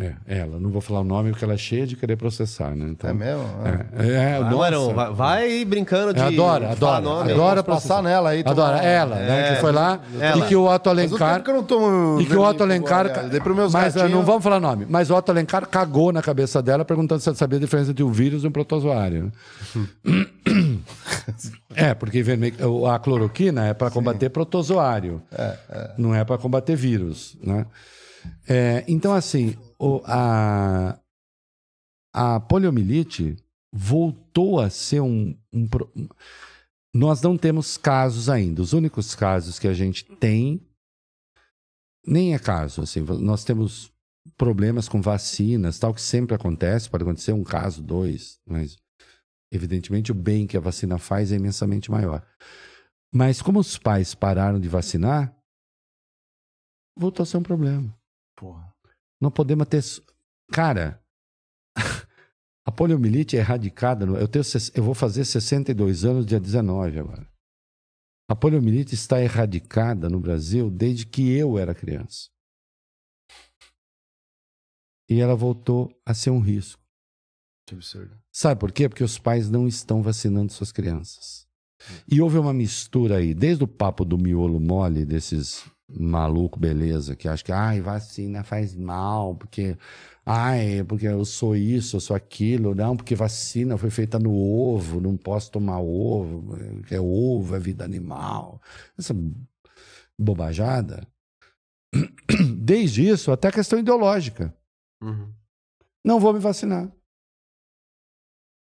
é, 0.00 0.14
é, 0.26 0.38
ela, 0.38 0.58
não 0.58 0.70
vou 0.70 0.80
falar 0.80 1.00
o 1.00 1.04
nome 1.04 1.30
porque 1.30 1.44
ela 1.44 1.54
é 1.54 1.56
cheia 1.56 1.86
de 1.86 1.94
querer 1.94 2.16
processar, 2.16 2.74
né? 2.74 2.86
Então, 2.90 3.10
é, 3.10 3.12
mesmo? 3.12 3.44
É. 3.64 4.06
É, 4.06 4.36
é. 4.36 4.40
Marão, 4.40 4.92
vai, 4.92 5.12
vai 5.12 5.64
brincando 5.64 6.12
de. 6.12 6.14
De 6.14 6.36
falar 6.36 6.72
adoro, 6.72 7.04
nome. 7.04 7.32
adoro. 7.32 7.64
Posso 7.64 7.88
passar 7.88 8.02
nela 8.02 8.30
aí. 8.30 8.42
Adora, 8.44 8.78
ela, 8.78 9.16
né, 9.16 9.52
É, 9.52 9.54
que 9.54 9.60
foi 9.60 9.72
lá 9.72 10.00
ela. 10.20 10.38
e 10.38 10.48
que 10.48 10.56
o 10.56 10.66
Otto 10.66 10.88
um 10.88 10.92
Alencar... 10.92 11.42
que 11.42 11.50
eu 11.50 11.54
não 11.54 11.62
tomo 11.62 12.20
E 12.20 12.26
que 12.26 12.34
o 12.34 12.42
Otto 12.42 12.62
Alencar. 12.62 13.30
pros 13.40 13.56
meus 13.56 13.72
mas 13.72 13.94
eh, 13.94 14.00
gatinhos. 14.00 14.18
não 14.18 14.24
vamos 14.24 14.42
falar 14.42 14.58
nome. 14.58 14.86
Mas 14.88 15.10
o 15.10 15.14
Otto 15.14 15.30
Alencar 15.30 15.68
cagou 15.68 16.12
na 16.12 16.22
cabeça 16.22 16.60
dela 16.60 16.84
perguntando 16.84 17.20
se 17.20 17.28
ela 17.28 17.36
sabia 17.36 17.58
a 17.58 17.60
diferença 17.60 17.92
entre 17.92 18.02
um 18.02 18.10
vírus 18.10 18.42
e 18.42 18.46
um 18.48 18.50
protozoário. 18.50 19.32
né? 20.04 20.26
é, 21.76 21.94
porque 21.94 22.24
a 22.92 22.98
cloroquina 22.98 23.66
é 23.66 23.74
para 23.74 23.90
combater 23.90 24.28
protozoário. 24.30 25.22
Não 25.96 26.14
é 26.14 26.24
para 26.24 26.36
combater 26.38 26.74
vírus. 26.74 27.36
Né? 27.42 27.66
É, 28.48 28.84
então, 28.88 29.14
assim, 29.14 29.54
o- 29.78 30.02
a, 30.04 30.98
a 32.12 32.40
poliomielite 32.40 33.36
voltou 33.72 34.60
a 34.60 34.70
ser 34.70 35.00
um, 35.00 35.36
um 35.52 35.66
pro- 35.68 35.90
nós 36.94 37.20
não 37.20 37.36
temos 37.36 37.76
casos 37.76 38.28
ainda. 38.28 38.62
Os 38.62 38.72
únicos 38.72 39.14
casos 39.14 39.58
que 39.58 39.66
a 39.68 39.74
gente 39.74 40.04
tem 40.04 40.60
nem 42.06 42.34
é 42.34 42.38
caso, 42.38 42.82
assim, 42.82 43.00
nós 43.00 43.44
temos 43.44 43.90
problemas 44.36 44.88
com 44.88 45.00
vacinas, 45.00 45.78
tal 45.78 45.94
que 45.94 46.02
sempre 46.02 46.34
acontece, 46.34 46.88
pode 46.88 47.02
acontecer 47.02 47.32
um 47.32 47.42
caso, 47.42 47.82
dois, 47.82 48.38
mas 48.46 48.76
evidentemente 49.52 50.12
o 50.12 50.14
bem 50.14 50.46
que 50.46 50.56
a 50.56 50.60
vacina 50.60 50.98
faz 50.98 51.32
é 51.32 51.36
imensamente 51.36 51.90
maior. 51.90 52.26
Mas 53.12 53.40
como 53.40 53.58
os 53.58 53.78
pais 53.78 54.14
pararam 54.14 54.60
de 54.60 54.68
vacinar, 54.68 55.34
voltou 56.96 57.22
a 57.22 57.26
ser 57.26 57.38
um 57.38 57.42
problema. 57.42 57.94
Não 59.24 59.30
podemos 59.30 59.66
ter. 59.66 59.82
Cara, 60.52 61.02
a 62.68 62.70
poliomielite 62.70 63.38
é 63.38 63.40
erradicada. 63.40 64.04
no- 64.04 64.18
Eu, 64.18 64.28
tenho, 64.28 64.44
eu 64.74 64.82
vou 64.84 64.94
fazer 64.94 65.24
62 65.24 66.04
anos, 66.04 66.26
dia 66.26 66.38
19 66.38 66.98
agora. 66.98 67.26
A 68.28 68.36
poliomielite 68.36 68.94
está 68.94 69.22
erradicada 69.22 70.10
no 70.10 70.20
Brasil 70.20 70.70
desde 70.70 71.06
que 71.06 71.32
eu 71.32 71.56
era 71.58 71.74
criança. 71.74 72.28
E 75.08 75.20
ela 75.20 75.34
voltou 75.34 75.90
a 76.04 76.12
ser 76.12 76.28
um 76.28 76.38
risco. 76.40 76.82
Que 77.66 77.74
absurdo. 77.74 78.14
Sabe 78.30 78.60
por 78.60 78.72
quê? 78.72 78.90
Porque 78.90 79.04
os 79.04 79.18
pais 79.18 79.48
não 79.48 79.66
estão 79.66 80.02
vacinando 80.02 80.52
suas 80.52 80.70
crianças. 80.70 81.46
E 82.10 82.20
houve 82.20 82.36
uma 82.36 82.52
mistura 82.52 83.16
aí, 83.16 83.32
desde 83.34 83.64
o 83.64 83.68
papo 83.68 84.04
do 84.04 84.18
miolo 84.18 84.60
mole, 84.60 85.06
desses 85.06 85.64
maluco 85.88 86.58
beleza, 86.58 87.14
que 87.14 87.28
acham 87.28 87.44
que 87.44 87.52
ai, 87.52 87.80
vacina 87.80 88.42
faz 88.42 88.74
mal, 88.74 89.34
porque 89.36 89.76
ai, 90.24 90.82
porque 90.84 91.06
eu 91.06 91.24
sou 91.24 91.54
isso, 91.54 91.96
eu 91.96 92.00
sou 92.00 92.16
aquilo, 92.16 92.74
não, 92.74 92.96
porque 92.96 93.14
vacina 93.14 93.76
foi 93.76 93.90
feita 93.90 94.18
no 94.18 94.34
ovo, 94.34 95.00
não 95.00 95.16
posso 95.16 95.50
tomar 95.50 95.80
ovo, 95.80 96.56
porque 96.80 96.98
ovo 96.98 97.54
é 97.54 97.60
vida 97.60 97.84
animal. 97.84 98.60
Essa 98.98 99.14
bobajada. 100.18 101.06
Desde 102.58 103.08
isso, 103.08 103.30
até 103.30 103.50
questão 103.50 103.78
ideológica. 103.78 104.56
Uhum. 105.02 105.32
Não 106.04 106.18
vou 106.18 106.32
me 106.32 106.38
vacinar. 106.38 106.90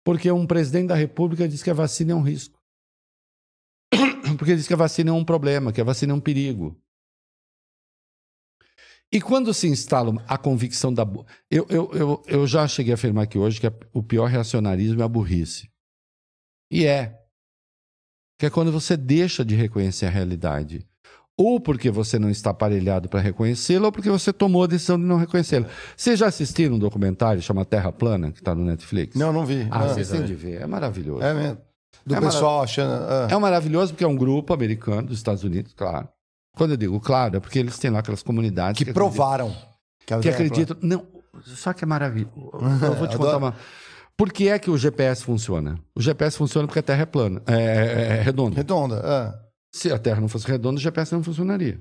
Porque 0.05 0.31
um 0.31 0.47
presidente 0.47 0.89
da 0.89 0.95
República 0.95 1.49
diz 1.49 1.63
que 1.63 1.71
a 1.71 1.75
vacina 1.75 2.13
é 2.13 2.15
um 2.15 2.23
risco. 2.23 2.59
Porque 4.39 4.57
diz 4.57 4.67
que 4.67 4.75
a 4.75 4.77
vacina 4.77 5.11
é 5.11 5.13
um 5.13 5.25
problema, 5.25 5.73
que 5.73 5.81
a 5.81 5.85
vacina 5.85 6.13
é 6.13 6.17
um 6.17 6.21
perigo. 6.21 6.81
E 9.13 9.21
quando 9.21 9.55
se 9.55 9.67
instala 9.67 10.23
a 10.29 10.37
convicção 10.37 10.93
da. 10.93 11.07
Eu, 11.51 11.67
eu, 11.71 11.91
eu, 11.95 12.23
eu 12.27 12.47
já 12.47 12.69
cheguei 12.69 12.93
a 12.93 12.95
afirmar 12.95 13.25
aqui 13.25 13.39
hoje 13.39 13.59
que 13.61 13.67
a- 13.67 13.73
o 13.93 14.03
pior 14.03 14.27
reacionarismo 14.27 15.01
é 15.01 15.05
a 15.05 15.09
burrice. 15.09 15.71
E 16.71 16.85
é. 16.85 17.19
Que 18.39 18.47
é 18.47 18.51
quando 18.51 18.71
você 18.71 18.97
deixa 18.97 19.45
de 19.45 19.55
reconhecer 19.55 20.07
a 20.07 20.11
realidade. 20.11 20.87
Ou 21.41 21.59
porque 21.61 21.91
você 21.91 22.19
não 22.19 22.29
está 22.29 22.51
aparelhado 22.51 23.09
para 23.09 23.21
reconhecê-la, 23.21 23.87
ou 23.87 23.93
porque 23.93 24.11
você 24.11 24.33
tomou 24.33 24.65
a 24.65 24.67
decisão 24.67 24.99
de 24.99 25.05
não 25.07 25.17
reconhecê-la. 25.17 25.69
Vocês 25.97 26.19
já 26.19 26.27
assistiram 26.27 26.75
um 26.75 26.79
documentário 26.79 27.41
chamado 27.41 27.67
Terra 27.67 27.93
Plana, 27.93 28.31
que 28.33 28.41
está 28.41 28.55
no 28.55 28.65
Netflix? 28.65 29.15
Não, 29.17 29.33
não 29.33 29.47
vi. 29.47 29.67
Ah, 29.71 29.79
Não. 29.87 29.89
vocês 29.95 30.11
têm 30.11 30.25
de 30.25 30.35
ver. 30.35 30.61
É 30.61 30.67
maravilhoso. 30.67 31.23
É 31.23 31.33
mesmo. 31.33 31.59
Do 32.05 32.15
É 32.15 32.21
pessoal 32.21 32.63
achando. 32.63 32.91
ah. 33.05 33.29
É 33.31 33.37
um 33.37 33.41
maravilhoso 33.41 33.93
porque 33.93 34.05
é 34.05 34.09
um 34.09 34.17
grupo 34.17 34.53
americano 34.53 35.09
dos 35.09 35.17
Estados 35.19 35.45
Unidos, 35.45 35.73
claro. 35.75 36.09
Quando 36.59 36.73
eu 36.73 36.77
digo 36.77 37.01
claro, 37.01 37.37
é 37.37 37.41
porque 37.41 37.59
eles 37.59 37.79
têm 37.79 37.91
lá 37.91 38.01
aquelas 38.01 38.23
comunidades 38.23 38.77
que 38.83 38.93
provaram. 38.93 39.49
a 39.49 40.15
acreditam, 40.17 40.21
que 40.21 40.29
acreditam. 40.29 40.77
Não, 40.83 41.07
só 41.45 41.73
que 41.73 41.85
é 41.85 41.87
maravilhoso. 41.87 42.33
Eu 42.83 42.95
vou 42.97 43.09
te 43.09 43.17
contar 43.17 43.37
uma. 43.39 43.55
Por 44.17 44.33
que 44.33 44.49
é 44.49 44.59
que 44.59 44.69
o 44.71 44.77
GPS 44.77 45.23
funciona? 45.23 45.79
O 45.95 46.01
GPS 46.03 46.37
funciona 46.37 46.67
porque 46.67 46.81
a 46.81 46.83
Terra 46.83 47.03
é 47.03 47.07
plana, 47.07 47.41
é, 47.47 47.55
é- 47.55 48.17
é 48.19 48.23
redonda. 48.23 48.57
Redonda. 48.57 49.01
ah. 49.05 49.41
Se 49.73 49.93
a 49.93 49.99
Terra 49.99 50.21
não 50.21 50.29
fosse 50.29 50.47
redonda, 50.47 50.77
o 50.79 50.83
GPS 50.83 51.13
não 51.15 51.23
funcionaria. 51.23 51.81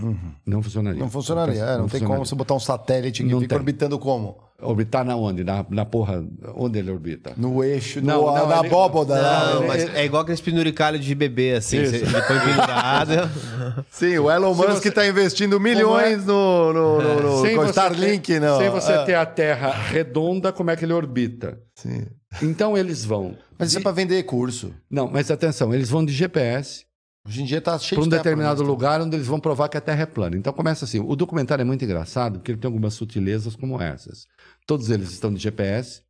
Uhum. 0.00 0.34
Não 0.46 0.62
funcionaria. 0.62 0.98
Não 1.00 1.10
funcionaria. 1.10 1.62
é, 1.62 1.78
não, 1.78 1.88
tem 1.88 2.02
como 2.02 2.24
você 2.24 2.34
botar 2.34 2.54
um 2.54 2.60
satélite 2.60 3.22
que 3.22 3.28
Não 3.30 3.40
fica 3.40 3.50
tem. 3.50 3.58
orbitando 3.58 3.98
como? 3.98 4.38
Orbitar 4.60 5.04
na 5.04 5.14
onde? 5.14 5.44
Na, 5.44 5.64
na 5.70 5.84
porra. 5.84 6.24
Onde 6.56 6.80
ele 6.80 6.90
orbita? 6.90 7.32
No 7.36 7.62
eixo, 7.62 8.00
Não, 8.02 8.22
no, 8.22 8.34
não, 8.34 8.48
na 8.48 8.58
ele- 8.58 8.66
abóboda. 8.66 9.14
Não, 9.54 9.60
né? 9.60 9.66
mas 9.68 9.94
é 9.94 10.04
igual 10.04 10.22
aqueles 10.22 10.40
penduricalhos 10.40 11.04
de 11.04 11.14
bebê, 11.14 11.52
assim. 11.52 11.80
Isso. 11.80 11.92
Você 12.04 12.22
pendurado. 12.22 13.30
Sim, 13.88 14.18
o 14.18 14.28
Elon 14.28 14.54
Musk 14.54 14.68
você- 14.82 14.88
está 14.88 15.06
investindo 15.06 15.60
milhões 15.60 16.26
no, 16.26 16.72
no, 16.72 17.00
no, 17.02 17.20
no 17.38 17.42
Sem 17.46 17.54
você 17.54 17.70
Starlink, 17.70 18.26
ter, 18.32 18.40
não. 18.40 18.58
Sem 18.58 18.68
você 18.70 18.92
Ah, 18.92 19.04
ter 19.04 19.14
a 19.14 19.24
Terra 19.26 19.70
redonda, 19.70 20.52
como 20.52 20.70
é 20.72 20.76
que 20.76 20.84
ele 20.84 20.92
orbita? 20.92 21.60
sim. 21.76 22.06
Então 22.42 22.76
eles 22.76 23.04
vão. 23.06 23.34
Mas 23.58 23.68
isso 23.70 23.78
é 23.78 23.80
para 23.80 23.92
vender 23.92 24.22
curso. 24.24 24.74
Não, 24.90 25.08
mas 25.10 25.30
atenção, 25.30 25.72
eles 25.72 25.88
vão 25.88 26.04
de 26.04 26.12
GPS 26.12 26.84
Hoje 27.26 27.42
em 27.42 27.44
dia 27.44 27.60
tá 27.60 27.78
cheio 27.78 28.00
para 28.00 28.06
um 28.06 28.08
de 28.10 28.16
determinado 28.16 28.62
né? 28.62 28.68
lugar 28.68 29.02
onde 29.02 29.14
eles 29.14 29.26
vão 29.26 29.38
provar 29.38 29.68
que 29.68 29.76
a 29.76 29.80
Terra 29.82 30.02
é 30.02 30.06
plana. 30.06 30.34
Então 30.36 30.50
começa 30.50 30.86
assim. 30.86 30.98
O 30.98 31.14
documentário 31.14 31.60
é 31.60 31.64
muito 31.64 31.84
engraçado 31.84 32.38
porque 32.38 32.52
ele 32.52 32.58
tem 32.58 32.66
algumas 32.68 32.94
sutilezas 32.94 33.54
como 33.54 33.78
essas. 33.82 34.26
Todos 34.68 34.90
eles 34.90 35.10
estão 35.10 35.32
de 35.32 35.40
GPS 35.40 36.02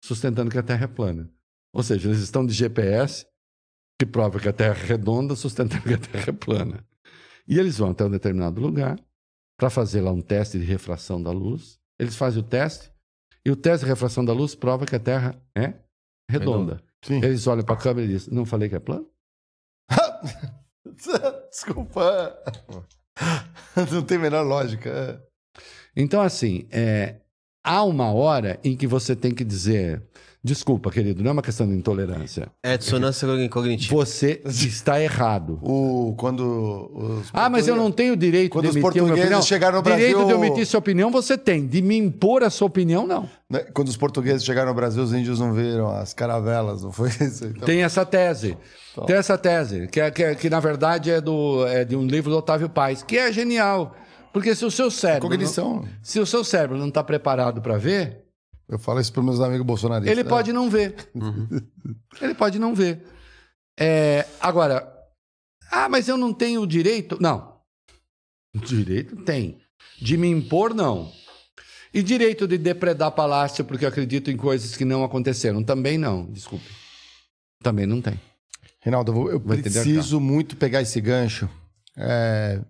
sustentando 0.00 0.52
que 0.52 0.58
a 0.58 0.62
Terra 0.62 0.84
é 0.84 0.86
plana. 0.86 1.28
Ou 1.74 1.82
seja, 1.82 2.08
eles 2.08 2.20
estão 2.20 2.46
de 2.46 2.52
GPS 2.52 3.26
que 3.98 4.06
prova 4.06 4.38
que 4.38 4.48
a 4.48 4.52
Terra 4.52 4.78
é 4.78 4.86
redonda 4.86 5.34
sustentando 5.34 5.82
que 5.82 5.94
a 5.94 5.98
Terra 5.98 6.26
é 6.28 6.32
plana. 6.32 6.86
E 7.44 7.58
eles 7.58 7.76
vão 7.76 7.90
até 7.90 8.04
um 8.04 8.10
determinado 8.10 8.60
lugar 8.60 8.96
para 9.58 9.68
fazer 9.68 10.00
lá 10.00 10.12
um 10.12 10.20
teste 10.20 10.60
de 10.60 10.64
refração 10.64 11.20
da 11.20 11.32
luz. 11.32 11.80
Eles 11.98 12.14
fazem 12.14 12.40
o 12.40 12.46
teste 12.46 12.92
e 13.44 13.50
o 13.50 13.56
teste 13.56 13.84
de 13.84 13.90
refração 13.90 14.24
da 14.24 14.32
luz 14.32 14.54
prova 14.54 14.86
que 14.86 14.94
a 14.94 15.00
Terra 15.00 15.34
é 15.52 15.74
redonda. 16.30 16.80
Sim. 17.02 17.16
Eles 17.16 17.48
olham 17.48 17.64
para 17.64 17.74
a 17.74 17.78
câmera 17.78 18.06
e 18.06 18.10
dizem: 18.10 18.32
Não 18.32 18.46
falei 18.46 18.68
que 18.68 18.76
é 18.76 18.80
plano? 18.80 19.10
Desculpa. 21.50 22.38
Não 23.92 24.02
tem 24.02 24.18
a 24.18 24.20
menor 24.20 24.42
lógica. 24.42 25.20
Então, 25.96 26.20
assim, 26.20 26.68
é, 26.70 27.22
há 27.66 27.82
uma 27.84 28.10
hora 28.12 28.58
em 28.64 28.76
que 28.76 28.86
você 28.86 29.14
tem 29.16 29.34
que 29.34 29.44
dizer: 29.44 30.00
desculpa, 30.42 30.90
querido, 30.90 31.22
não 31.22 31.30
é 31.30 31.32
uma 31.32 31.42
questão 31.42 31.66
de 31.66 31.74
intolerância. 31.74 32.46
É 32.62 32.76
dissonância 32.78 33.26
cognitiva. 33.48 33.92
Você 33.94 34.40
está 34.46 35.02
errado. 35.02 35.58
O, 35.62 36.14
quando 36.16 36.90
os 36.94 37.28
Ah, 37.32 37.50
mas 37.50 37.66
eu 37.66 37.74
não 37.74 37.90
tenho 37.90 38.16
direito 38.16 38.52
Quando 38.52 38.64
de 38.64 38.70
os 38.70 38.76
emitir 38.76 38.84
uma 38.86 38.92
portugueses 39.08 39.24
opinião. 39.24 39.42
chegaram 39.42 39.78
no 39.78 39.82
direito 39.82 40.16
Brasil- 40.18 40.26
de 40.26 40.34
omitir 40.34 40.66
sua 40.66 40.78
opinião 40.78 41.10
você 41.10 41.36
tem. 41.36 41.66
De 41.66 41.82
me 41.82 41.96
impor 41.96 42.44
a 42.44 42.50
sua 42.50 42.68
opinião, 42.68 43.06
não. 43.06 43.28
Né, 43.50 43.60
Quando 43.74 43.88
os 43.88 43.96
portugueses 43.96 44.44
chegaram 44.44 44.68
no 44.68 44.74
Brasil, 44.74 45.02
os 45.02 45.12
índios 45.12 45.40
não 45.40 45.52
viram 45.52 45.90
as 45.90 46.14
caravelas, 46.14 46.82
não 46.82 46.92
foi 46.92 47.08
isso? 47.08 47.46
Então, 47.46 47.66
Tem 47.66 47.82
essa 47.82 48.06
tese. 48.06 48.56
Tem 49.06 49.16
essa 49.16 49.36
tese, 49.36 49.88
que, 49.88 50.00
é, 50.00 50.10
que, 50.10 50.22
é- 50.22 50.34
que 50.34 50.48
na 50.48 50.58
verdade 50.58 51.10
é, 51.10 51.20
do, 51.20 51.66
é 51.66 51.84
de 51.84 51.94
um 51.94 52.06
livro 52.06 52.30
do 52.30 52.38
Otávio 52.38 52.68
Paes, 52.68 53.02
que 53.02 53.18
é 53.18 53.30
genial. 53.30 53.94
Porque 54.36 54.54
se 54.54 54.66
o 54.66 54.70
seu 54.70 54.90
cérebro. 54.90 55.30
cognição. 55.30 55.76
não- 55.76 55.88
se 56.02 56.20
o 56.20 56.26
seu 56.26 56.44
cérebro 56.44 56.76
não 56.76 56.88
está 56.88 57.02
preparado 57.02 57.62
para 57.62 57.78
ver, 57.78 58.22
Eu 58.68 58.78
falo 58.78 59.00
isso 59.00 59.10
para 59.10 59.22
meus 59.22 59.40
amigos 59.40 59.64
bolsonaristas. 59.64 60.12
ele 60.12 60.28
pode 60.28 60.52
não 60.52 60.68
ver. 60.68 60.94
Ele 62.20 62.34
pode 62.34 62.58
não 62.58 62.74
ver. 62.74 63.02
É, 63.80 64.26
agora, 64.38 64.92
ah, 65.70 65.88
mas 65.88 66.06
eu 66.06 66.18
não 66.18 66.34
tenho 66.34 66.60
o 66.60 66.66
direito. 66.66 67.16
Não. 67.18 67.56
Direito 68.54 69.16
tem. 69.24 69.58
De 70.02 70.18
me 70.18 70.28
impor, 70.28 70.74
não. 70.74 71.10
E 71.94 72.02
direito 72.02 72.46
de 72.46 72.58
depredar 72.58 73.12
palácio 73.12 73.64
porque 73.64 73.86
eu 73.86 73.88
acredito 73.88 74.30
em 74.30 74.36
coisas 74.36 74.76
que 74.76 74.84
não 74.84 75.02
aconteceram. 75.02 75.64
Também 75.64 75.96
não, 75.96 76.26
desculpe. 76.30 76.66
Também 77.62 77.86
não 77.86 78.02
tem. 78.02 78.20
Reinaldo, 78.82 79.12
eu, 79.12 79.30
eu 79.30 79.40
preciso 79.40 80.20
muito 80.20 80.56
pegar 80.58 80.82
esse 80.82 81.00
gancho. 81.00 81.48
É, 81.96 82.60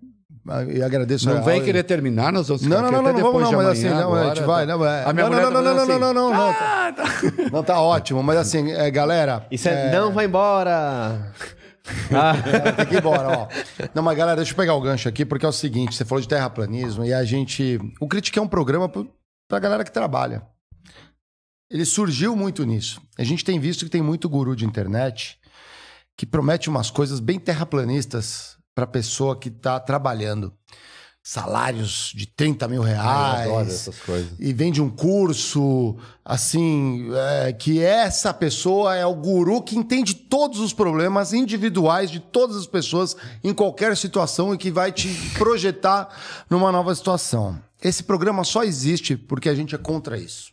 e 0.73 0.81
agradeço 0.81 1.27
Não 1.29 1.37
a- 1.37 1.41
vem 1.41 1.63
querer 1.63 1.83
terminar, 1.83 2.31
nós 2.31 2.47
vamos 2.47 2.63
Não, 2.63 2.77
ficar 2.77 2.81
não, 2.81 2.87
aqui 2.87 2.95
não, 2.95 3.11
até 3.11 3.21
não, 3.21 3.31
vamos 3.31 3.41
não, 3.51 3.57
mas 3.57 3.67
assim, 3.67 3.89
não, 3.89 4.13
a 4.13 4.25
gente 4.35 4.43
vai, 4.45 4.65
não, 4.65 4.85
é. 4.85 5.05
Não, 5.13 5.29
não, 5.29 5.51
não, 5.51 5.51
não, 5.51 5.75
não, 5.75 5.85
não, 5.99 6.13
não, 6.13 6.33
não, 6.33 6.49
Ah, 6.51 6.93
tá. 6.95 7.03
não, 7.37 7.49
não, 7.51 7.63
tá 7.63 7.79
ótimo, 7.81 8.21
mas 8.23 8.37
assim, 8.37 8.71
é, 8.71 8.89
galera, 8.91 9.45
Isso 9.51 9.67
é, 9.67 9.91
não 9.91 10.11
vai 10.11 10.25
embora. 10.25 11.33
Ah, 12.13 12.33
tem 12.75 12.85
que 12.85 12.95
ir 12.95 12.97
embora, 12.97 13.29
ó. 13.29 13.47
Não, 13.95 14.03
mas 14.03 14.17
galera, 14.17 14.35
deixa 14.35 14.51
eu 14.51 14.57
pegar 14.57 14.73
o 14.73 14.81
gancho 14.81 15.07
aqui, 15.07 15.23
porque 15.25 15.45
é 15.45 15.49
o 15.49 15.53
seguinte, 15.53 15.95
você 15.95 16.03
falou 16.03 16.21
de 16.21 16.27
terraplanismo 16.27 17.05
e 17.05 17.13
a 17.13 17.23
gente, 17.23 17.79
o 18.01 18.09
Critique 18.09 18.37
é 18.37 18.41
um 18.41 18.47
programa 18.47 18.89
pro- 18.89 19.09
pra 19.47 19.57
galera 19.57 19.85
que 19.85 19.91
trabalha. 19.91 20.41
Ele 21.71 21.85
surgiu 21.85 22.35
muito 22.35 22.65
nisso. 22.65 23.01
A 23.17 23.23
gente 23.23 23.45
tem 23.45 23.57
visto 23.57 23.85
que 23.85 23.91
tem 23.91 24.01
muito 24.01 24.27
guru 24.27 24.53
de 24.53 24.65
internet 24.65 25.37
que 26.17 26.25
promete 26.25 26.67
umas 26.69 26.91
coisas 26.91 27.21
bem 27.21 27.39
terraplanistas 27.39 28.56
pra 28.77 28.85
pessoa 28.85 29.35
que 29.35 29.49
tá 29.49 29.79
trabalhando. 29.79 30.53
Salários 31.23 32.13
de 32.15 32.27
30 32.27 32.67
mil 32.67 32.83
Ah, 32.83 32.85
reais. 32.85 33.45
eu 33.47 33.53
adoro 33.55 33.69
essas 33.71 33.97
coisas. 33.99 34.31
e 34.39 34.53
vende 34.53 34.79
um 34.79 34.87
curso, 34.89 35.97
assim, 36.23 37.09
é, 37.43 37.51
que 37.53 37.81
essa 37.81 38.31
pessoa 38.31 38.95
é 38.95 39.03
o 39.03 39.15
guru 39.15 39.63
que 39.63 39.75
entende 39.75 40.13
todos 40.13 40.59
os 40.59 40.73
problemas 40.73 41.33
individuais 41.33 42.11
de 42.11 42.19
todas 42.19 42.55
as 42.55 42.67
pessoas 42.67 43.17
em 43.43 43.51
qualquer 43.51 43.97
situação 43.97 44.53
e 44.53 44.59
que 44.59 44.69
vai 44.69 44.91
te 44.91 45.09
projetar 45.39 46.07
numa 46.51 46.71
nova 46.71 46.93
situação. 46.93 47.59
Esse 47.81 48.03
programa 48.03 48.43
só 48.43 48.63
existe 48.63 49.17
porque 49.17 49.49
a 49.49 49.55
gente 49.55 49.73
é 49.73 49.77
contra 49.79 50.19
isso. 50.19 50.51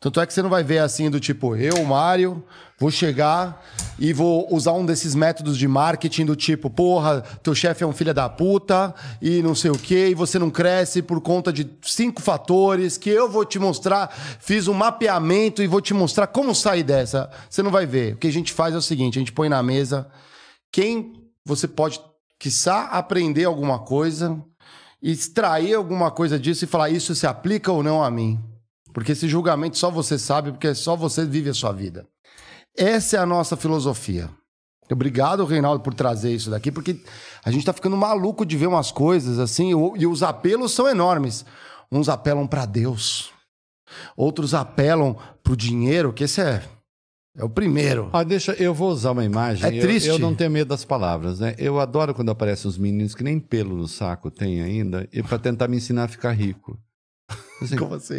Tanto 0.00 0.20
é 0.20 0.26
que 0.26 0.32
você 0.32 0.42
não 0.42 0.50
vai 0.50 0.62
ver 0.62 0.78
assim 0.78 1.10
do 1.10 1.18
tipo, 1.18 1.56
eu, 1.56 1.84
Mário, 1.84 2.44
vou 2.78 2.88
chegar 2.88 3.64
e 3.98 4.12
vou 4.12 4.46
usar 4.54 4.72
um 4.72 4.86
desses 4.86 5.12
métodos 5.12 5.58
de 5.58 5.66
marketing 5.66 6.24
do 6.24 6.36
tipo, 6.36 6.70
porra, 6.70 7.22
teu 7.42 7.52
chefe 7.52 7.82
é 7.82 7.86
um 7.86 7.92
filho 7.92 8.14
da 8.14 8.28
puta 8.28 8.94
e 9.20 9.42
não 9.42 9.56
sei 9.56 9.72
o 9.72 9.78
quê, 9.78 10.06
e 10.10 10.14
você 10.14 10.38
não 10.38 10.50
cresce 10.50 11.02
por 11.02 11.20
conta 11.20 11.52
de 11.52 11.68
cinco 11.82 12.22
fatores 12.22 12.96
que 12.96 13.10
eu 13.10 13.28
vou 13.28 13.44
te 13.44 13.58
mostrar, 13.58 14.08
fiz 14.38 14.68
um 14.68 14.72
mapeamento 14.72 15.64
e 15.64 15.66
vou 15.66 15.80
te 15.80 15.92
mostrar 15.92 16.28
como 16.28 16.54
sair 16.54 16.84
dessa. 16.84 17.28
Você 17.50 17.60
não 17.60 17.72
vai 17.72 17.84
ver. 17.84 18.14
O 18.14 18.18
que 18.18 18.28
a 18.28 18.32
gente 18.32 18.52
faz 18.52 18.74
é 18.76 18.78
o 18.78 18.82
seguinte, 18.82 19.18
a 19.18 19.20
gente 19.20 19.32
põe 19.32 19.48
na 19.48 19.64
mesa 19.64 20.08
quem 20.70 21.24
você 21.44 21.66
pode, 21.66 22.00
quiçá, 22.38 22.84
aprender 22.84 23.46
alguma 23.46 23.80
coisa, 23.80 24.40
extrair 25.02 25.74
alguma 25.74 26.12
coisa 26.12 26.38
disso 26.38 26.62
e 26.62 26.68
falar 26.68 26.90
isso 26.90 27.16
se 27.16 27.26
aplica 27.26 27.72
ou 27.72 27.82
não 27.82 28.00
a 28.00 28.08
mim. 28.08 28.38
Porque 28.92 29.12
esse 29.12 29.28
julgamento 29.28 29.76
só 29.78 29.90
você 29.90 30.18
sabe, 30.18 30.50
porque 30.52 30.74
só 30.74 30.96
você 30.96 31.24
vive 31.24 31.50
a 31.50 31.54
sua 31.54 31.72
vida. 31.72 32.06
Essa 32.76 33.16
é 33.16 33.20
a 33.20 33.26
nossa 33.26 33.56
filosofia. 33.56 34.30
Obrigado, 34.90 35.44
Reinaldo, 35.44 35.82
por 35.82 35.92
trazer 35.92 36.32
isso 36.34 36.48
daqui, 36.50 36.72
porque 36.72 37.02
a 37.44 37.50
gente 37.50 37.64
tá 37.66 37.72
ficando 37.74 37.96
maluco 37.96 38.46
de 38.46 38.56
ver 38.56 38.66
umas 38.68 38.90
coisas 38.90 39.38
assim, 39.38 39.74
o- 39.74 39.94
e 39.96 40.06
os 40.06 40.22
apelos 40.22 40.72
são 40.72 40.88
enormes. 40.88 41.44
Uns 41.92 42.08
apelam 42.08 42.46
para 42.46 42.64
Deus, 42.64 43.30
outros 44.16 44.54
apelam 44.54 45.16
pro 45.42 45.56
dinheiro, 45.56 46.12
que 46.12 46.24
esse 46.24 46.40
é, 46.40 46.62
é 47.36 47.44
o 47.44 47.50
primeiro. 47.50 48.08
Ah, 48.12 48.22
deixa, 48.22 48.52
eu 48.52 48.72
vou 48.72 48.90
usar 48.90 49.10
uma 49.12 49.24
imagem. 49.24 49.68
É 49.70 49.76
Eu- 49.76 49.82
triste. 49.82 50.08
Eu, 50.08 50.18
não 50.18 50.34
tenho 50.34 50.50
medo 50.50 50.68
das 50.68 50.84
palavras, 50.84 51.40
né? 51.40 51.54
Eu 51.58 51.78
adoro 51.78 52.14
quando 52.14 52.30
aparecem 52.30 52.68
os 52.68 52.78
meninos 52.78 53.14
que 53.14 53.22
nem 53.24 53.38
pelo 53.38 53.76
no 53.76 53.88
saco 53.88 54.30
tem 54.30 54.62
ainda, 54.62 55.06
e 55.12 55.22
para 55.22 55.38
tentar 55.38 55.68
me 55.68 55.76
ensinar 55.76 56.04
a 56.04 56.08
ficar 56.08 56.32
rico. 56.32 56.78
Assim, 57.60 57.76
Como 57.76 57.94
assim? 57.94 58.14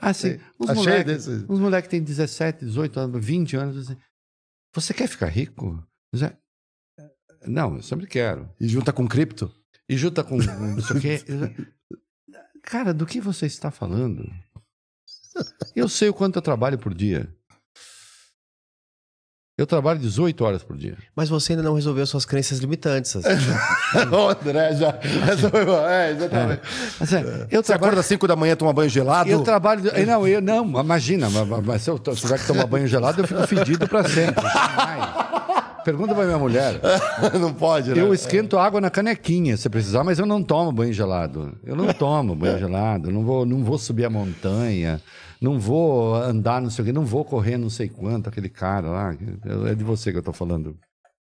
Assim, 0.00 0.20
sei. 0.30 0.40
os 0.58 0.66
Tá 0.66 0.74
cheio 0.74 0.86
moleques 0.86 1.26
desses. 1.26 1.44
os 1.48 1.60
moleques 1.60 1.90
têm 1.90 2.02
17, 2.02 2.64
18 2.64 2.98
anos, 3.00 3.24
20 3.24 3.56
anos. 3.56 3.76
Assim, 3.90 3.96
você 4.74 4.94
quer 4.94 5.06
ficar 5.06 5.26
rico? 5.26 5.82
Já- 6.12 6.34
Não, 7.46 7.76
eu 7.76 7.82
sempre 7.82 8.06
quero. 8.06 8.48
E 8.58 8.66
junta 8.66 8.92
com 8.92 9.06
cripto? 9.06 9.54
E 9.88 9.96
junta 9.96 10.24
com 10.24 10.38
com 10.38 10.44
não 10.44 10.80
sei 10.80 10.96
o 10.96 11.00
quê. 11.00 11.24
Eu 11.26 11.38
já- 11.38 11.50
Cara, 12.62 12.92
do 12.92 13.06
que 13.06 13.20
você 13.20 13.46
está 13.46 13.70
falando? 13.70 14.28
Eu 15.76 15.88
sei 15.88 16.08
o 16.08 16.14
quanto 16.14 16.36
eu 16.36 16.42
trabalho 16.42 16.78
por 16.78 16.92
dia. 16.92 17.32
Eu 19.58 19.66
trabalho 19.66 19.98
18 19.98 20.44
horas 20.44 20.62
por 20.62 20.76
dia. 20.76 20.96
mas 21.16 21.28
você 21.28 21.52
ainda 21.52 21.64
não 21.64 21.74
resolveu 21.74 22.06
suas 22.06 22.24
crenças 22.24 22.60
limitantes. 22.60 23.16
assim. 23.16 23.28
o 24.14 24.28
André 24.28 24.72
já. 24.76 24.96
Essa 25.28 25.50
foi 25.50 25.64
boa. 25.64 25.92
É, 25.92 26.12
exatamente. 26.12 26.62
Mas, 27.00 27.12
é, 27.12 27.18
eu 27.50 27.60
Você 27.60 27.66
trabalho 27.66 27.74
acorda 27.74 28.00
às 28.00 28.06
5 28.06 28.28
da 28.28 28.36
manhã, 28.36 28.54
toma 28.54 28.72
banho 28.72 28.88
gelado? 28.88 29.28
Eu 29.28 29.42
trabalho. 29.42 29.82
Não, 30.06 30.28
eu, 30.28 30.40
não, 30.40 30.80
imagina, 30.80 31.28
mas, 31.64 31.82
se 31.82 31.90
eu 31.90 31.98
tiver 31.98 32.38
que 32.38 32.46
tomar 32.46 32.66
banho 32.66 32.86
gelado, 32.86 33.20
eu 33.20 33.26
fico 33.26 33.44
fedido 33.48 33.88
para 33.88 34.08
sempre. 34.08 34.44
Pergunta 35.84 36.14
pra 36.14 36.24
minha 36.24 36.38
mulher. 36.38 36.80
não 37.40 37.52
pode, 37.52 37.90
né? 37.90 38.00
Eu 38.00 38.14
esquento 38.14 38.58
água 38.58 38.80
na 38.80 38.90
canequinha, 38.90 39.56
se 39.56 39.68
precisar, 39.68 40.04
mas 40.04 40.20
eu 40.20 40.26
não 40.26 40.40
tomo 40.40 40.70
banho 40.70 40.92
gelado. 40.92 41.58
Eu 41.64 41.74
não 41.74 41.92
tomo 41.92 42.36
banho 42.36 42.60
gelado, 42.60 43.10
não 43.10 43.24
vou, 43.24 43.44
não 43.44 43.64
vou 43.64 43.76
subir 43.76 44.04
a 44.04 44.10
montanha, 44.10 45.00
não 45.40 45.58
vou 45.58 46.14
andar 46.14 46.60
não 46.60 46.70
sei 46.70 46.82
o 46.82 46.86
quê, 46.86 46.92
não 46.92 47.04
vou 47.04 47.24
correr 47.24 47.56
não 47.56 47.70
sei 47.70 47.88
quanto, 47.88 48.28
aquele 48.28 48.48
cara 48.48 48.88
lá. 48.88 49.16
É 49.70 49.74
de 49.74 49.84
você 49.84 50.12
que 50.12 50.18
eu 50.18 50.22
tô 50.22 50.32
falando, 50.32 50.78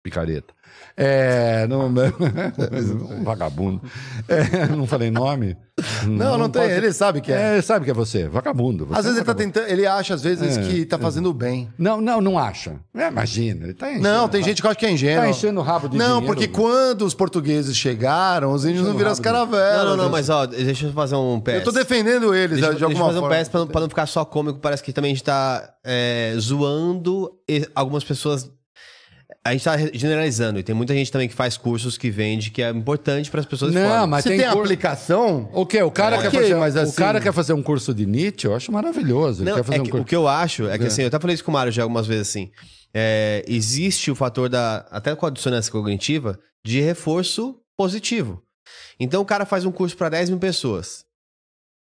picareta. 0.02 0.54
É, 1.00 1.64
não, 1.68 1.86
um 1.86 1.94
vagabundo. 3.24 3.80
É, 4.26 4.66
não 4.66 4.84
falei 4.86 5.10
nome. 5.12 5.56
Não, 6.04 6.36
não, 6.36 6.48
tem. 6.48 6.62
posso- 6.62 6.74
Ele 6.74 6.92
sabe 6.92 7.20
que 7.20 7.30
é. 7.32 7.58
É, 7.58 7.62
sabe 7.62 7.84
que 7.84 7.90
é 7.92 7.94
você, 7.94 8.26
vagabundo. 8.26 8.84
Você 8.84 8.94
Às 8.94 8.98
é 8.98 9.02
vezes 9.10 9.14
um 9.18 9.20
ele 9.20 9.24
tá 9.26 9.34
tentando. 9.34 9.68
Ele 9.68 9.86
acha, 9.86 10.14
às 10.14 10.22
vezes, 10.24 10.56
É, 10.56 10.62
que 10.62 10.84
tá 10.84 10.98
fazendo 10.98 11.32
bem. 11.32 11.68
Não, 11.78 12.00
não, 12.00 12.20
não 12.20 12.36
acha. 12.36 12.74
É, 12.96 13.06
imagina, 13.06 13.64
ele 13.66 13.74
tá 13.74 13.88
enchendo. 13.88 14.02
Não, 14.02 14.28
tem 14.28 14.42
gente 14.42 14.60
que 14.60 14.66
acha 14.66 14.74
que 14.76 14.86
é 14.86 14.90
ingênuo. 14.90 15.22
Tá 15.22 15.30
enchendo 15.30 15.60
o 15.60 15.62
rabo 15.62 15.88
de 15.88 15.96
Não, 15.96 16.18
dinheiro. 16.18 16.26
porque 16.26 16.48
quando 16.48 17.02
os 17.02 17.14
portugueses 17.14 17.76
chegaram, 17.76 18.52
os 18.52 18.64
índios 18.64 18.84
não 18.84 18.96
viram 18.96 19.12
as 19.12 19.20
caravelas. 19.20 19.84
Não, 19.84 19.96
não, 19.96 20.04
não, 20.04 20.10
mas 20.10 20.28
ó, 20.28 20.46
deixa 20.46 20.86
eu 20.86 20.92
fazer 20.92 21.14
um 21.14 21.38
PS. 21.40 21.54
Eu 21.54 21.64
tô 21.64 21.70
defendendo 21.70 22.34
eles 22.34 22.56
Deixa, 22.58 22.74
de 22.74 22.80
deixa 22.80 22.84
eu 22.84 22.88
alguma 22.88 23.06
fazer 23.06 23.18
um 23.18 23.22
forma. 23.22 23.36
PS 23.36 23.48
pra, 23.48 23.60
não- 23.60 23.66
pra 23.68 23.80
não 23.82 23.88
ficar 23.88 24.06
só 24.06 24.24
cômico. 24.24 24.58
Parece 24.58 24.82
que 24.82 24.92
também 24.92 25.12
a 25.12 25.14
gente 25.14 25.22
tá 25.24 25.74
é, 25.84 26.34
zoando 26.40 27.30
algumas 27.72 28.02
pessoas. 28.02 28.50
A 29.48 29.52
gente 29.52 29.64
tá 29.64 29.76
generalizando. 29.92 30.58
E 30.58 30.62
tem 30.62 30.74
muita 30.74 30.94
gente 30.94 31.10
também 31.10 31.28
que 31.28 31.34
faz 31.34 31.56
cursos 31.56 31.96
que 31.98 32.10
vende, 32.10 32.50
que 32.50 32.62
é 32.62 32.70
importante 32.70 33.30
para 33.30 33.40
as 33.40 33.46
pessoas 33.46 33.72
Não, 33.74 34.06
mas 34.06 34.22
Se 34.24 34.30
tem, 34.30 34.38
tem 34.40 34.50
cur- 34.50 34.62
aplicação, 34.62 35.48
O 35.52 35.64
quê? 35.66 35.82
O 35.82 35.90
cara, 35.90 36.16
É. 36.16 36.22
quer 36.22 36.30
fazer, 36.30 36.54
mas 36.56 36.74
o 36.74 36.78
assim- 36.80 36.96
cara 36.96 37.20
quer 37.20 37.32
fazer 37.32 37.52
um 37.52 37.62
curso 37.62 37.92
de 37.94 38.06
Nietzsche, 38.06 38.46
eu 38.46 38.54
acho 38.54 38.70
maravilhoso. 38.72 39.44
Não, 39.44 39.54
quer 39.56 39.62
fazer 39.64 39.78
é 39.78 39.80
um 39.80 39.84
que- 39.84 39.90
curso. 39.90 40.02
O 40.02 40.06
que 40.06 40.16
eu 40.16 40.28
acho 40.28 40.68
é 40.68 40.78
que, 40.78 40.84
assim, 40.84 41.02
eu 41.02 41.08
até 41.08 41.18
falei 41.18 41.34
isso 41.34 41.44
com 41.44 41.50
o 41.50 41.54
Mário 41.54 41.72
já 41.72 41.82
algumas 41.82 42.06
vezes, 42.06 42.28
assim. 42.28 42.50
é, 42.94 43.44
existe 43.46 44.10
o 44.10 44.14
fator 44.14 44.48
da. 44.48 44.86
Até 44.90 45.14
com 45.14 45.26
a 45.26 45.30
dissonância 45.30 45.70
cognitiva, 45.70 46.38
de 46.64 46.80
reforço 46.80 47.56
positivo. 47.76 48.42
Então 48.98 49.20
o 49.20 49.24
cara 49.26 49.44
faz 49.44 49.64
um 49.66 49.70
curso 49.70 49.94
para 49.96 50.08
10 50.08 50.30
mil 50.30 50.38
pessoas. 50.38 51.04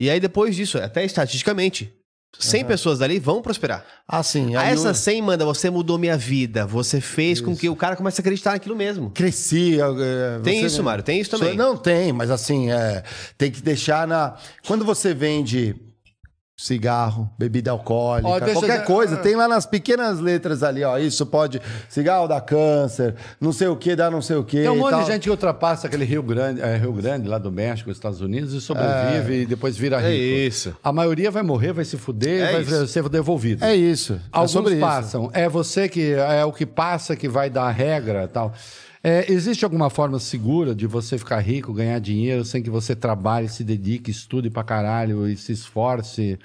E 0.01 0.11
aí, 0.11 0.19
depois 0.19 0.57
disso, 0.57 0.79
até 0.79 1.05
estatisticamente, 1.05 1.93
100 2.39 2.65
pessoas 2.65 2.99
dali 3.01 3.19
vão 3.19 3.43
prosperar. 3.43 3.85
assim, 4.09 4.55
A 4.57 4.61
aí 4.63 4.73
essa 4.73 4.89
eu 4.89 4.95
100 4.95 5.23
manda, 5.23 5.45
você 5.45 5.69
mudou 5.71 5.99
minha 5.99 6.17
vida. 6.17 6.67
Você 6.67 7.01
fez 7.01 7.41
com 7.41 7.55
que 7.57 7.69
o 7.69 7.77
cara 7.77 7.97
comece 7.97 8.21
a 8.21 8.23
acreditar 8.23 8.53
naquilo 8.53 8.77
mesmo. 8.77 9.11
cresci. 9.11 9.79
é, 9.81 10.39
Tem 10.43 10.61
você- 10.61 10.67
isso, 10.67 10.83
Mário, 10.83 11.03
tem 11.05 11.21
isso 11.21 11.31
também. 11.31 11.57
Não 11.57 11.77
tem, 11.77 12.13
mas 12.13 12.31
assim, 12.31 12.71
é, 12.71 13.03
tem 13.37 13.51
que 13.51 13.61
deixar 13.61 14.07
na. 14.07 14.37
Quando 14.67 14.85
você 14.85 15.13
vende 15.13 15.75
cigarro, 16.61 17.31
bebida 17.39 17.71
alcoólica, 17.71 18.29
Ó, 18.29 18.39
qualquer 18.39 18.81
eu- 18.81 18.85
coisa. 18.85 19.17
Tem 19.17 19.35
lá 19.35 19.49
nas 19.49 19.65
pequenas 19.65 20.21
letras 20.21 20.63
ali, 20.63 20.85
ó. 20.85 20.99
Isso 20.99 21.25
pode. 21.25 21.61
Cigarro 21.89 22.29
dá 22.29 22.39
câncer, 22.41 23.15
não 23.41 23.51
sei 23.53 23.69
o 23.69 23.77
que, 23.77 23.97
dá 23.97 24.11
não 24.11 24.21
sei 24.21 24.37
o 24.37 24.45
que. 24.45 24.59
Tem 24.61 24.69
um 24.69 24.77
monte 24.77 24.97
de 25.01 25.07
gente 25.07 25.23
que 25.23 25.31
ultrapassa 25.31 25.87
aquele 25.87 26.05
Rio 26.05 26.23
Grande, 26.23 26.61
é, 26.61 26.77
Rio 26.77 26.93
Grande, 26.93 27.27
lá 27.27 27.39
do 27.39 27.51
México, 27.51 27.91
Estados 27.91 28.21
Unidos, 28.21 28.53
e 28.53 28.61
sobrevive 28.61 29.43
e 29.43 29.47
depois 29.47 29.77
vira 29.77 29.97
rico. 29.99 30.11
É 30.11 30.15
isso. 30.47 30.77
A 30.85 30.93
maioria 30.93 31.31
vai 31.31 31.43
morrer, 31.43 31.73
vai 31.73 31.85
se 31.85 31.97
fuder 31.97 32.43
É 32.43 32.49
e 32.51 32.53
vai 32.53 32.61
isso. 32.63 32.87
ser 32.89 33.09
devolvido. 33.09 33.65
É 33.65 33.75
isso. 33.75 34.15
é 34.15 34.19
Alguns 34.31 34.71
isso. 34.71 34.81
passam. 34.81 35.31
É 35.33 35.49
você 35.49 35.89
que 35.89 36.13
é 36.13 36.45
o 36.45 36.53
que 36.53 36.67
passa 36.67 37.17
que 37.17 37.29
vai 37.29 37.49
dar 37.49 37.65
a 37.65 37.71
regra 37.71 38.29
tal. 38.29 38.53
É, 39.03 39.31
existe 39.33 39.65
alguma 39.65 39.89
forma 39.89 40.19
segura 40.19 40.75
de 40.75 40.87
você 40.87 41.17
ficar 41.17 41.39
rico, 41.41 41.73
ganhar 41.73 41.99
dinheiro 41.99 42.45
sem 42.45 42.63
que 42.63 42.69
você 42.69 42.95
trabalhe, 42.95 43.49
se 43.49 43.65
dedique, 43.65 44.11
estude 44.11 44.51
pra 44.51 44.63
caralho 44.63 45.27
e 45.27 45.37
se 45.37 45.53
esforce? 45.53 46.39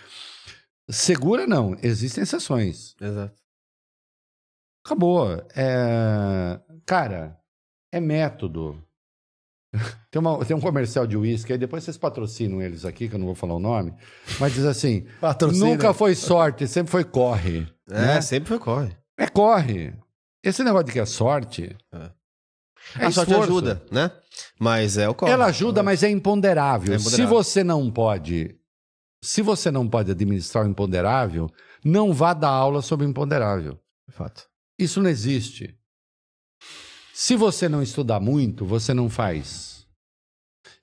Segura 0.89 1.45
não. 1.45 1.75
Existem 1.83 2.23
exceções. 2.23 2.95
Exato. 3.01 3.35
Acabou. 4.85 5.27
É... 5.55 6.59
Cara, 6.85 7.37
é 7.91 7.99
método. 7.99 8.81
Tem, 10.09 10.21
uma- 10.21 10.45
tem 10.45 10.55
um 10.55 10.61
comercial 10.61 11.05
de 11.05 11.17
uísque, 11.17 11.51
aí 11.51 11.57
depois 11.59 11.83
vocês 11.83 11.97
patrocinam 11.97 12.61
eles 12.61 12.85
aqui, 12.85 13.09
que 13.09 13.15
eu 13.15 13.19
não 13.19 13.25
vou 13.25 13.35
falar 13.35 13.55
o 13.55 13.59
nome, 13.59 13.93
mas 14.39 14.53
diz 14.53 14.63
assim: 14.63 15.05
Patrocina. 15.19 15.65
nunca 15.65 15.93
foi 15.93 16.15
sorte, 16.15 16.65
sempre 16.65 16.89
foi 16.91 17.03
corre. 17.03 17.67
É, 17.89 17.99
né? 18.15 18.21
sempre 18.21 18.47
foi 18.47 18.59
corre. 18.59 18.95
É 19.17 19.27
corre. 19.27 19.93
Esse 20.41 20.63
negócio 20.63 20.85
de 20.85 20.93
que 20.93 20.99
é 21.01 21.05
sorte. 21.05 21.75
É 21.93 22.09
a 22.93 23.11
sorte 23.11 23.31
esforço. 23.31 23.43
ajuda, 23.43 23.83
né? 23.91 24.11
Mas 24.59 24.97
é 24.97 25.09
o 25.09 25.15
corre. 25.15 25.31
Ela 25.31 25.45
ajuda, 25.47 25.81
mas 25.81 26.03
é 26.03 26.09
imponderável. 26.09 26.93
É 26.93 26.99
Se 26.99 27.07
imponderável. 27.07 27.35
você 27.43 27.63
não 27.63 27.91
pode, 27.91 28.55
se 29.23 29.41
você 29.41 29.71
não 29.71 29.87
pode 29.87 30.11
administrar 30.11 30.65
o 30.65 30.69
imponderável, 30.69 31.49
não 31.83 32.13
vá 32.13 32.33
dar 32.33 32.49
aula 32.49 32.81
sobre 32.81 33.05
o 33.05 33.09
imponderável. 33.09 33.79
Fato. 34.09 34.47
Isso 34.77 35.01
não 35.01 35.09
existe. 35.09 35.77
Se 37.13 37.35
você 37.35 37.69
não 37.69 37.81
estudar 37.81 38.19
muito, 38.19 38.65
você 38.65 38.93
não 38.93 39.09
faz. 39.09 39.87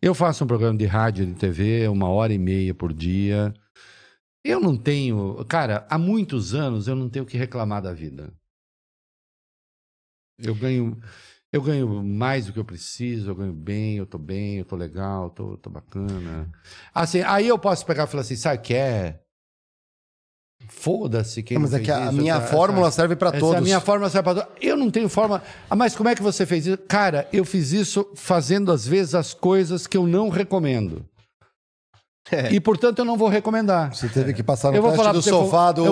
Eu 0.01 0.15
faço 0.15 0.45
um 0.45 0.47
programa 0.47 0.77
de 0.79 0.87
rádio 0.87 1.25
e 1.25 1.27
de 1.27 1.35
TV, 1.35 1.87
uma 1.89 2.09
hora 2.09 2.33
e 2.33 2.39
meia 2.39 2.75
por 2.75 2.93
dia. 2.93 3.55
Eu 4.45 4.59
não 4.59 4.77
tenho. 4.77 5.45
Cara, 5.45 5.87
há 5.89 5.97
muitos 5.99 6.55
anos 6.55 6.89
eu 6.89 6.97
não 6.97 7.09
tenho 7.09 7.25
o 7.25 7.29
que 7.29 7.37
reclamar 7.37 7.81
da 7.83 7.93
vida. 7.93 8.33
Eu 10.39 10.55
ganho. 10.55 10.99
Eu 11.53 11.61
ganho 11.61 12.03
mais 12.03 12.47
do 12.47 12.53
que 12.53 12.59
eu 12.59 12.65
preciso, 12.65 13.31
eu 13.31 13.35
ganho 13.35 13.53
bem, 13.53 13.97
eu 13.97 14.07
tô 14.07 14.17
bem, 14.17 14.57
eu 14.59 14.65
tô 14.65 14.75
legal, 14.75 15.29
tô, 15.31 15.57
tô 15.59 15.69
bacana. 15.69 16.49
Assim, 16.95 17.21
aí 17.21 17.47
eu 17.47 17.59
posso 17.59 17.85
pegar 17.85 18.05
e 18.05 18.07
falar 18.07 18.23
assim, 18.23 18.37
sabe 18.37 18.57
o 18.57 18.61
que 18.63 18.73
é? 18.75 19.19
Foda-se 20.69 21.43
quem 21.43 21.57
Não, 21.57 21.63
mas 21.63 21.75
é 21.75 21.81
que 21.81 21.91
a 21.91 22.05
isso, 22.07 22.13
minha 22.15 22.37
essa- 22.37 22.47
fórmula 22.47 22.91
serve 22.91 23.17
para 23.17 23.33
todos. 23.33 23.55
é 23.57 23.59
a 23.59 23.61
minha 23.61 23.81
fórmula 23.81 24.09
serve 24.09 24.23
pra 24.33 24.35
todos. 24.45 24.59
Eu 24.63 24.77
não 24.77 24.91
tenho 24.91 25.09
forma. 25.09 25.43
Ah, 25.69 25.77
mas 25.77 25.95
como 25.95 26.09
é 26.09 26.15
que 26.15 26.23
você 26.23 26.47
fez 26.47 26.67
isso? 26.67 26.79
Cara, 26.89 27.29
eu 27.33 27.45
fiz 27.45 27.73
isso 27.73 28.09
fazendo, 28.15 28.73
às 28.73 28.87
vezes, 28.87 29.15
as 29.15 29.35
coisas 29.35 29.87
que 29.87 29.97
eu 29.97 30.07
não 30.07 30.29
recomendo. 30.31 31.05
E, 32.51 32.61
portanto, 32.61 33.01
eu 33.01 33.05
não 33.05 33.19
vou 33.19 33.29
recomendar. 33.29 33.95
Você 33.95 34.09
teve 34.09 34.33
que 34.33 34.43
passar 34.43 34.71
no 34.71 34.77
Eu 34.77 34.83
vou 34.83 34.93
teste 34.93 35.05
falar 35.05 35.13
do 35.13 35.21
sofá 35.23 35.73
do 35.73 35.85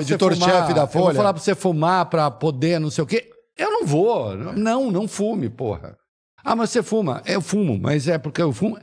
editor-chefe 0.00 0.74
da 0.74 0.82
Eu 0.82 0.86
vou 0.86 1.02
Folha. 1.02 1.16
falar 1.16 1.32
pra 1.32 1.42
você 1.42 1.54
fumar 1.56 2.06
pra 2.06 2.30
poder, 2.30 2.78
não 2.78 2.90
sei 2.90 3.02
o 3.02 3.06
quê. 3.06 3.28
Eu 3.58 3.70
não 3.72 3.84
vou. 3.84 4.36
Não, 4.36 4.90
não 4.90 5.08
fume, 5.08 5.50
porra. 5.50 5.98
Ah, 6.44 6.54
mas 6.54 6.70
você 6.70 6.82
fuma. 6.82 7.20
Eu 7.26 7.40
fumo, 7.42 7.78
mas 7.78 8.06
é 8.08 8.16
porque 8.16 8.40
eu 8.40 8.52
fumo. 8.52 8.78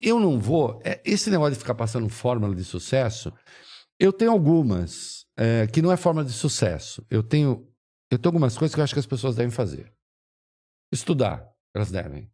Eu 0.00 0.18
não 0.18 0.38
vou. 0.38 0.80
É, 0.84 1.00
esse 1.04 1.30
negócio 1.30 1.52
de 1.54 1.58
ficar 1.58 1.74
passando 1.74 2.08
fórmula 2.08 2.54
de 2.54 2.64
sucesso, 2.64 3.32
eu 3.98 4.12
tenho 4.12 4.32
algumas 4.32 5.24
é, 5.36 5.66
que 5.68 5.80
não 5.80 5.92
é 5.92 5.96
fórmula 5.96 6.26
de 6.26 6.32
sucesso. 6.32 7.04
Eu 7.08 7.22
tenho, 7.22 7.66
eu 8.10 8.18
tenho 8.18 8.30
algumas 8.30 8.58
coisas 8.58 8.74
que 8.74 8.80
eu 8.80 8.84
acho 8.84 8.92
que 8.92 9.00
as 9.00 9.06
pessoas 9.06 9.36
devem 9.36 9.50
fazer. 9.50 9.92
Estudar, 10.92 11.48
elas 11.74 11.90
devem. 11.90 12.28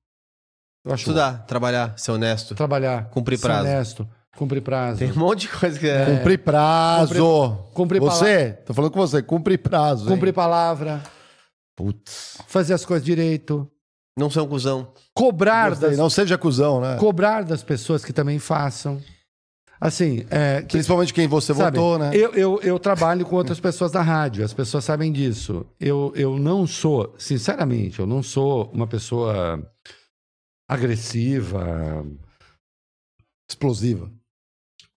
Eu 0.85 0.93
acho 0.93 1.03
Estudar, 1.03 1.45
trabalhar, 1.47 1.99
ser 1.99 2.13
honesto. 2.13 2.51
bom. 2.51 2.57
Trabalhar. 2.57 3.09
Cumprir 3.11 3.39
ser 3.39 3.47
prazo. 3.47 3.69
honesto. 3.69 4.09
Cumprir 4.37 4.63
prazo. 4.63 4.99
Tem 4.99 5.13
um 5.13 5.17
monte 5.17 5.43
de 5.43 5.49
coisa 5.49 5.79
que 5.79 5.89
é. 5.89 6.05
Cumprir 6.07 6.39
prazo. 6.39 7.15
cumprir 7.73 8.01
você, 8.01 8.53
tô 8.67 8.75
falando 8.75 8.91
com 8.91 8.99
você, 8.99 9.23
cumprir 9.23 9.59
prazo. 9.59 10.05
hein? 10.05 10.15
Cumprir 10.15 10.33
palavra. 10.33 11.03
Putz. 11.77 12.39
Fazer 12.47 12.75
as 12.75 12.85
coisas 12.85 13.05
direito. 13.05 13.71
Não 14.17 14.31
ser 14.31 14.41
um 14.41 14.49
cuzão. 14.49 14.93
Cobrar 15.13 15.71
Gostei. 15.71 15.89
das, 15.91 15.99
Não 15.99 16.09
seja 16.09 16.39
cuzão, 16.39 16.81
né? 16.81 16.97
cobrar 16.99 17.43
das 17.43 17.63
pessoas 17.65 18.05
que 18.05 18.13
também 18.13 18.39
façam. 18.39 19.03
Assim, 19.81 20.25
é, 20.31 20.63
que- 20.63 20.69
Principalmente 20.69 21.13
quem 21.13 21.27
você 21.27 21.53
sabe, 21.53 21.77
votou, 21.77 21.99
né? 21.99 22.11
Eu, 22.15 22.33
eu, 22.33 22.61
eu 22.63 22.79
trabalho 22.79 23.27
com 23.27 23.35
outras 23.35 23.59
pessoas 23.59 23.91
da 23.91 24.01
rádio, 24.03 24.45
as 24.45 24.55
pessoas 24.55 24.85
sabem 24.85 25.13
disso. 25.13 25.67
Eu, 25.81 26.13
eu 26.15 26.39
não 26.39 26.65
sou, 26.67 27.13
sinceramente, 27.19 27.99
eu 27.99 28.07
não 28.07 28.23
sou 28.23 28.71
uma 28.71 28.87
pessoa 28.87 29.61
agressiva. 30.71 32.07
Explosiva. 33.51 34.11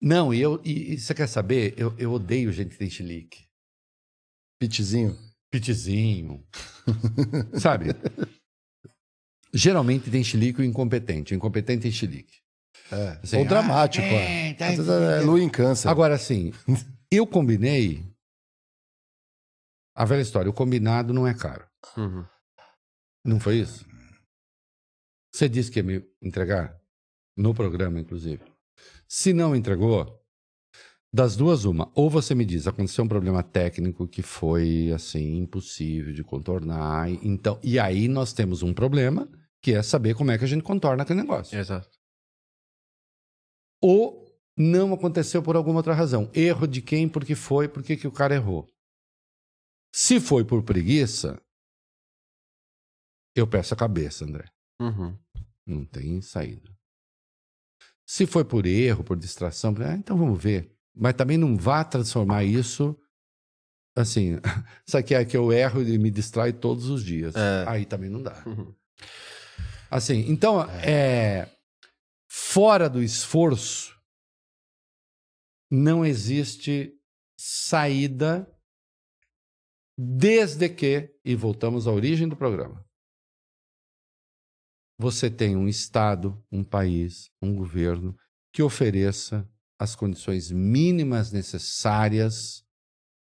Não, 0.01 0.31
e, 0.33 0.39
eu, 0.39 0.61
e, 0.63 0.93
e 0.93 0.99
você 0.99 1.13
quer 1.13 1.27
saber? 1.27 1.73
Eu, 1.75 1.93
eu 1.97 2.13
odeio 2.13 2.51
gente 2.51 2.69
que 2.69 2.77
tem 2.77 2.89
chilique. 2.89 3.45
Pitizinho. 4.61 5.17
Pitizinho. 5.51 6.45
sabe? 7.59 7.87
Geralmente 9.53 10.11
tem 10.11 10.23
chilique 10.23 10.61
o 10.61 10.63
incompetente. 10.63 11.33
O 11.33 11.37
incompetente 11.37 11.83
tem 11.83 11.91
chilique. 11.91 12.37
É. 12.91 13.19
Assim, 13.23 13.37
Ou 13.37 13.45
dramático, 13.45 14.05
ah, 14.05 14.09
é. 14.09 14.49
é, 14.49 14.53
tá- 14.53 14.67
Às 14.67 14.77
vezes 14.77 14.89
é 14.91 15.21
lua 15.21 15.41
em 15.41 15.49
câncer. 15.49 15.87
Agora, 15.89 16.15
assim, 16.15 16.51
eu 17.11 17.25
combinei. 17.25 18.05
A 19.95 20.05
velha 20.05 20.21
história, 20.21 20.49
o 20.49 20.53
combinado 20.53 21.11
não 21.13 21.25
é 21.27 21.33
caro. 21.33 21.67
Uhum. 21.97 22.23
Não 23.25 23.39
foi 23.39 23.57
isso? 23.57 23.85
Você 25.33 25.49
disse 25.49 25.71
que 25.71 25.79
ia 25.79 25.83
me 25.83 26.03
entregar? 26.21 26.79
No 27.35 27.53
programa, 27.53 27.99
inclusive. 27.99 28.43
Se 29.07 29.33
não 29.33 29.55
entregou, 29.55 30.16
das 31.13 31.35
duas, 31.35 31.65
uma. 31.65 31.91
Ou 31.95 32.09
você 32.09 32.35
me 32.35 32.45
diz, 32.45 32.67
aconteceu 32.67 33.03
um 33.03 33.07
problema 33.07 33.41
técnico 33.41 34.07
que 34.07 34.21
foi, 34.21 34.91
assim, 34.93 35.37
impossível 35.37 36.13
de 36.13 36.23
contornar. 36.23 37.09
e- 37.09 37.19
Então, 37.23 37.59
e 37.63 37.79
aí 37.79 38.07
nós 38.07 38.33
temos 38.33 38.61
um 38.61 38.73
problema, 38.73 39.27
que 39.61 39.73
é 39.73 39.81
saber 39.81 40.15
como 40.15 40.31
é 40.31 40.37
que 40.37 40.43
a 40.43 40.47
gente 40.47 40.63
contorna 40.63 41.03
aquele 41.03 41.21
negócio. 41.21 41.57
Exato. 41.57 41.89
ou 43.81 44.25
não 44.57 44.91
aconteceu 44.93 45.43
por 45.43 45.55
alguma 45.55 45.77
outra 45.77 45.93
razão. 45.93 46.31
Erro 46.33 46.67
de 46.67 46.81
quem, 46.81 47.07
porque 47.07 47.35
foi, 47.35 47.69
porque 47.69 47.95
que 47.95 48.07
o 48.07 48.11
cara 48.11 48.33
errou. 48.33 48.67
Se 49.93 50.19
foi 50.19 50.43
por 50.43 50.63
preguiça, 50.63 51.39
eu 53.35 53.47
peço 53.47 53.73
a 53.75 53.77
cabeça, 53.77 54.25
André. 54.25 54.49
Uhum. 54.81 55.15
Não 55.65 55.85
tem 55.85 56.21
saída. 56.21 56.75
Se 58.05 58.25
foi 58.25 58.43
por 58.43 58.65
erro, 58.65 59.03
por 59.03 59.15
distração, 59.17 59.75
ah, 59.79 59.93
então 59.95 60.17
vamos 60.17 60.41
ver. 60.41 60.75
Mas 60.97 61.13
também 61.13 61.37
não 61.37 61.55
vá 61.55 61.83
transformar 61.83 62.43
isso 62.43 62.97
assim. 63.95 64.37
Isso 64.85 64.97
aqui 64.97 65.15
é 65.15 65.25
que 65.25 65.35
eu 65.35 65.51
erro 65.51 65.81
e 65.81 65.97
me 65.97 66.11
distrai 66.11 66.53
todos 66.53 66.89
os 66.89 67.03
dias. 67.03 67.35
É. 67.35 67.65
Aí 67.67 67.85
também 67.85 68.09
não 68.09 68.21
dá. 68.21 68.43
Uhum. 68.45 68.73
Assim, 69.89 70.29
então, 70.29 70.63
é, 70.69 71.49
fora 72.29 72.89
do 72.89 73.01
esforço, 73.01 73.97
não 75.71 76.05
existe 76.05 76.93
saída 77.37 78.47
desde 79.97 80.69
que, 80.69 81.13
e 81.25 81.35
voltamos 81.35 81.87
à 81.87 81.91
origem 81.91 82.27
do 82.27 82.35
programa, 82.35 82.85
você 84.99 85.29
tem 85.29 85.55
um 85.55 85.67
Estado, 85.67 86.43
um 86.51 86.63
país, 86.63 87.31
um 87.41 87.55
governo 87.55 88.17
que 88.51 88.63
ofereça 88.63 89.47
as 89.79 89.95
condições 89.95 90.51
mínimas 90.51 91.31
necessárias 91.31 92.65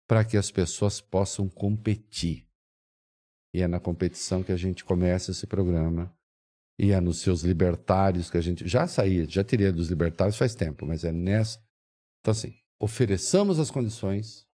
para 0.09 0.25
que 0.25 0.37
as 0.37 0.51
pessoas 0.51 1.01
possam 1.01 1.49
competir. 1.49 2.49
E 3.55 3.61
é 3.61 3.69
na 3.69 3.79
competição 3.79 4.43
que 4.43 4.53
a 4.53 4.57
gente 4.57 4.85
começa 4.85 5.31
esse 5.31 5.47
programa 5.47 6.15
e 6.79 6.91
é 6.91 7.01
nos 7.01 7.21
seus 7.21 7.43
libertários 7.43 8.31
que 8.31 8.39
a 8.39 8.41
gente 8.41 8.67
já 8.67 8.87
saía, 8.87 9.29
já 9.29 9.45
teria 9.45 9.73
dos 9.73 9.89
libertários 9.89 10.37
faz 10.37 10.55
tempo, 10.55 10.87
mas 10.87 11.05
é 11.05 11.13
nessa. 11.13 11.63
Então, 12.21 12.33
assim, 12.33 12.55
ofereçamos 12.81 13.59
as 13.59 13.71
condições 13.71 14.47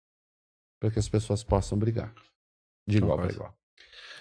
para 0.81 0.91
que 0.91 0.99
as 0.99 1.09
pessoas 1.09 1.45
possam 1.45 1.79
brigar 1.79 2.15
de 2.87 2.99
igual 2.99 3.19
para 3.19 3.33
igual. 3.33 3.59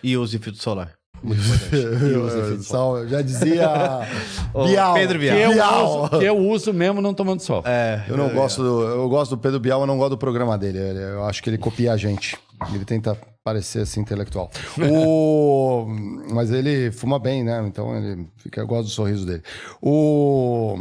E 0.03 0.17
use 0.17 0.37
filtro 0.39 0.61
solar. 0.61 0.99
Muito 1.23 1.41
importante. 1.41 2.63
Sal- 2.65 3.07
já 3.07 3.21
dizia 3.21 3.67
Bial. 4.65 4.93
Pedro 4.93 5.19
Bial. 5.19 5.35
Que 5.37 5.43
eu 5.43 5.51
Eu 5.51 5.57
uso- 5.57 6.03
uso, 6.15 6.21
eu 6.21 6.37
uso 6.37 6.73
mesmo 6.73 7.01
não 7.01 7.13
tomando 7.13 7.39
sol. 7.41 7.63
É, 7.65 8.03
Eu 8.07 8.17
não 8.17 8.29
gosto 8.29 8.61
do, 8.61 8.81
eu 8.83 9.09
gosto 9.09 9.31
do 9.35 9.37
Pedro 9.41 9.59
Bial, 9.59 9.79
mas 9.79 9.87
não 9.87 9.97
gosto 9.97 10.11
do 10.11 10.17
programa 10.17 10.57
dele. 10.57 10.77
Ele- 10.79 10.99
Eu 10.99 11.25
acho 11.25 11.41
que 11.43 11.49
ele 11.49 11.57
copia 11.57 11.93
a 11.93 11.97
gente. 11.97 12.37
Ele 12.73 12.85
tenta 12.85 13.17
parecer 13.43 13.81
assim 13.81 14.01
intelectual. 14.01 14.49
O... 14.89 15.85
Mas 16.33 16.51
ele 16.51 16.91
fuma 16.91 17.19
bem, 17.19 17.43
né? 17.43 17.63
Então 17.67 17.95
ele 17.95 18.27
fica, 18.37 18.61
eu 18.61 18.67
gosto 18.67 18.83
do 18.85 18.89
sorriso 18.91 19.25
dele. 19.25 19.43
O... 19.81 20.77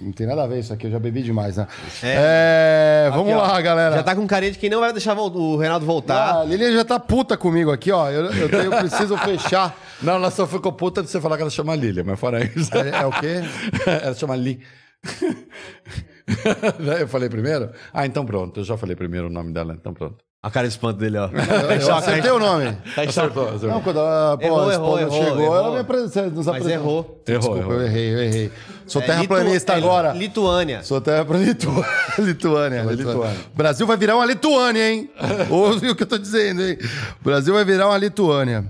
Não 0.00 0.12
tem 0.12 0.26
nada 0.26 0.42
a 0.42 0.46
ver 0.46 0.60
isso 0.60 0.72
aqui, 0.72 0.86
eu 0.86 0.90
já 0.90 0.98
bebi 0.98 1.22
demais, 1.22 1.56
né? 1.56 1.66
É, 2.02 3.08
vamos 3.12 3.32
Aqui, 3.32 3.34
ó. 3.34 3.42
lá, 3.42 3.60
galera. 3.60 3.96
Já 3.96 4.02
tá 4.02 4.14
com 4.16 4.26
carinha 4.26 4.52
de 4.52 4.58
quem 4.58 4.70
não 4.70 4.80
vai 4.80 4.92
deixar 4.92 5.16
o 5.18 5.56
Reinaldo 5.56 5.84
voltar. 5.84 6.36
Ah, 6.36 6.40
a 6.40 6.44
Lilian 6.44 6.72
já 6.72 6.84
tá 6.84 6.98
puta 6.98 7.36
comigo 7.36 7.70
aqui, 7.70 7.92
ó. 7.92 8.08
Eu, 8.10 8.26
eu, 8.32 8.48
tenho- 8.48 8.62
eu 8.64 8.70
preciso 8.78 9.16
fechar. 9.18 9.76
Não, 10.02 10.14
ela 10.14 10.30
só 10.30 10.46
ficou 10.46 10.72
puta 10.72 11.02
de 11.02 11.10
você 11.10 11.20
falar 11.20 11.36
que 11.36 11.42
ela 11.42 11.50
chama 11.50 11.76
Lilia, 11.76 12.02
mas 12.02 12.18
fora 12.18 12.42
isso. 12.42 12.74
É, 12.74 13.02
é 13.02 13.06
o 13.06 13.10
quê? 13.12 13.42
ela 14.02 14.14
chama 14.14 14.34
Li. 14.34 14.58
eu 17.00 17.06
falei 17.08 17.28
primeiro? 17.28 17.70
Ah, 17.92 18.06
então 18.06 18.24
pronto. 18.24 18.60
Eu 18.60 18.64
já 18.64 18.76
falei 18.78 18.96
primeiro 18.96 19.26
o 19.26 19.30
nome 19.30 19.52
dela, 19.52 19.74
então 19.78 19.92
pronto. 19.92 20.24
A 20.42 20.50
cara 20.50 20.66
de 20.66 20.72
espanto 20.72 20.98
dele, 20.98 21.18
ó. 21.18 21.28
Eu 21.86 21.94
acertei 21.94 22.30
o 22.30 22.38
nome. 22.38 22.74
Acertou. 22.96 23.52
Não, 23.58 23.82
quando 23.82 24.00
a 24.00 24.38
pô, 24.38 24.44
Errou, 24.46 24.68
a 24.68 24.72
errou, 24.72 24.98
esposa 24.98 25.02
errou, 25.02 25.24
chegou, 25.24 25.42
errou. 25.44 25.56
ela 25.56 25.70
me 25.72 25.78
apresentou. 25.80 26.30
Nos 26.30 26.46
Mas 26.46 26.48
apresentou. 26.48 26.72
errou. 26.80 27.22
Errou, 27.28 27.38
Desculpa, 27.40 27.58
errou. 27.60 27.72
eu 27.74 27.82
errei, 27.82 28.14
eu 28.14 28.18
errei. 28.22 28.52
Sou 28.86 29.02
É 29.02 29.06
terraplanista 29.06 29.72
é 29.74 29.76
agora. 29.76 30.12
Lituânia. 30.12 30.82
Sou 30.82 30.98
terraplanista. 30.98 31.66
Lituânia. 32.18 32.82
Lituânia. 32.82 32.82
Lituânia. 32.94 33.36
Brasil 33.54 33.86
vai 33.86 33.96
virar 33.98 34.16
uma 34.16 34.24
Lituânia, 34.24 34.90
hein? 34.90 35.10
Ouve 35.50 35.90
o 35.90 35.94
que 35.94 36.04
eu 36.04 36.06
tô 36.08 36.16
dizendo, 36.16 36.62
hein? 36.62 36.78
Brasil 37.22 37.52
vai 37.52 37.64
virar 37.64 37.86
uma 37.88 37.98
Lituânia. 37.98 38.64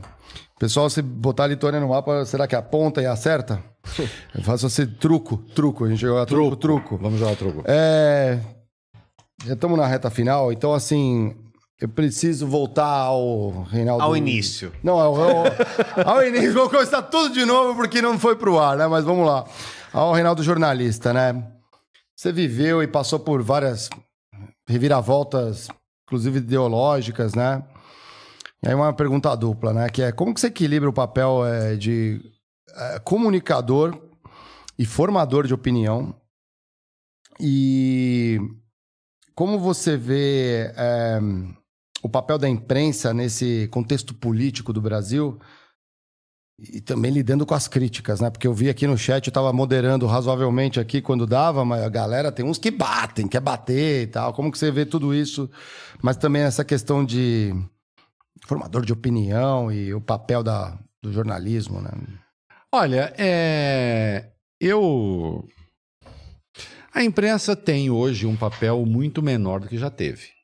Pessoal, 0.59 0.91
se 0.91 1.01
botar 1.01 1.45
a 1.45 1.47
Lituânia 1.47 1.79
no 1.79 1.89
mapa, 1.91 2.25
será 2.25 2.49
que 2.49 2.57
aponta 2.57 3.01
e 3.01 3.07
acerta? 3.07 3.63
Eu 4.37 4.43
faço 4.43 4.67
esse 4.67 4.87
truco, 4.89 5.37
truco. 5.55 5.85
A 5.85 5.89
gente 5.89 6.01
joga 6.01 6.27
truco, 6.27 6.57
truco. 6.57 6.99
Vamos 7.01 7.21
jogar 7.21 7.37
truco. 7.37 7.63
É... 7.65 8.39
Já 9.47 9.55
estamos 9.55 9.79
na 9.79 9.87
reta 9.87 10.11
final, 10.11 10.53
então 10.53 10.75
assim, 10.75 11.35
eu 11.81 11.89
preciso 11.89 12.47
voltar 12.47 12.85
ao 12.87 13.63
Reinaldo. 13.63 14.03
Ao 14.03 14.17
início. 14.17 14.73
Não, 14.83 14.99
ao, 14.99 15.15
ao, 15.17 15.45
ao 16.05 16.27
início. 16.27 16.53
Vou 16.53 16.69
começar 16.69 17.03
tudo 17.03 17.33
de 17.33 17.45
novo 17.45 17.75
porque 17.75 18.03
não 18.03 18.19
foi 18.19 18.37
pro 18.37 18.59
ar, 18.59 18.77
né? 18.77 18.87
Mas 18.87 19.05
vamos 19.05 19.27
lá. 19.27 19.47
Ao 19.93 20.13
Reinaldo 20.13 20.43
jornalista, 20.43 21.13
né? 21.13 21.43
Você 22.15 22.31
viveu 22.31 22.83
e 22.83 22.87
passou 22.87 23.19
por 23.19 23.43
várias 23.43 23.89
reviravoltas, 24.69 25.69
inclusive 26.07 26.39
ideológicas, 26.39 27.35
né? 27.35 27.63
E 28.63 28.69
aí 28.69 28.75
uma 28.75 28.93
pergunta 28.93 29.35
dupla, 29.35 29.73
né? 29.73 29.89
Que 29.89 30.03
é 30.03 30.13
como 30.13 30.35
que 30.35 30.41
você 30.41 30.49
equilibra 30.49 30.91
o 30.91 30.93
papel 30.93 31.47
é, 31.47 31.77
de 31.77 32.21
é, 32.77 32.99
comunicador 32.99 33.99
e 34.79 34.85
formador 34.85 35.47
de 35.47 35.55
opinião 35.55 36.15
e 37.41 38.39
como 39.35 39.59
você 39.59 39.97
vê 39.97 40.71
é, 40.77 41.19
o 42.03 42.09
papel 42.09 42.39
da 42.39 42.49
imprensa 42.49 43.13
nesse 43.13 43.69
contexto 43.71 44.15
político 44.15 44.73
do 44.73 44.81
Brasil 44.81 45.39
e 46.59 46.81
também 46.81 47.11
lidando 47.11 47.47
com 47.47 47.55
as 47.55 47.67
críticas, 47.67 48.21
né? 48.21 48.29
Porque 48.29 48.47
eu 48.47 48.53
vi 48.53 48.69
aqui 48.69 48.87
no 48.87 48.97
chat, 48.97 49.27
eu 49.27 49.31
estava 49.31 49.53
moderando 49.53 50.07
razoavelmente 50.07 50.79
aqui 50.79 51.01
quando 51.01 51.27
dava, 51.27 51.65
mas 51.65 51.83
a 51.83 51.89
galera 51.89 52.31
tem 52.31 52.45
uns 52.45 52.59
que 52.59 52.71
batem, 52.71 53.27
quer 53.27 53.41
bater 53.41 54.03
e 54.03 54.07
tal. 54.07 54.35
Como 54.35 54.53
que 54.53 54.59
você 54.59 54.71
vê 54.71 54.85
tudo 54.85 55.15
isso? 55.15 55.51
Mas 56.03 56.17
também 56.19 56.43
essa 56.43 56.65
questão 56.65 57.05
de 57.05 57.55
formador 58.47 58.85
de 58.85 58.93
opinião 58.93 59.73
e 59.73 59.95
o 59.95 60.01
papel 60.01 60.43
da, 60.43 60.79
do 61.03 61.11
jornalismo, 61.13 61.81
né? 61.81 61.91
Olha, 62.73 63.13
é... 63.17 64.31
eu. 64.61 65.49
A 66.93 67.03
imprensa 67.03 67.57
tem 67.57 67.89
hoje 67.89 68.27
um 68.27 68.37
papel 68.37 68.85
muito 68.85 69.23
menor 69.23 69.61
do 69.61 69.69
que 69.69 69.79
já 69.79 69.91
teve 69.91 70.40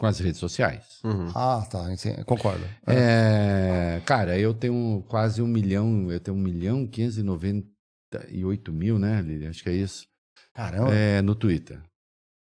com 0.00 0.06
as 0.06 0.18
redes 0.18 0.40
sociais. 0.40 0.98
Uhum. 1.04 1.28
Ah, 1.34 1.62
tá, 1.70 1.94
sim, 1.94 2.14
concordo. 2.24 2.64
É, 2.86 4.00
cara, 4.06 4.38
eu 4.38 4.54
tenho 4.54 5.04
quase 5.06 5.42
um 5.42 5.46
milhão, 5.46 6.10
eu 6.10 6.18
tenho 6.18 6.34
um 6.34 6.40
milhão 6.40 6.86
quinhentos 6.86 7.18
e 7.18 7.22
noventa 7.22 7.68
e 8.30 8.42
oito 8.42 8.72
mil, 8.72 8.98
né, 8.98 9.20
Lili? 9.20 9.46
Acho 9.46 9.62
que 9.62 9.68
é 9.68 9.74
isso. 9.74 10.06
Caramba. 10.54 10.94
É, 10.94 11.20
no 11.20 11.34
Twitter. 11.34 11.82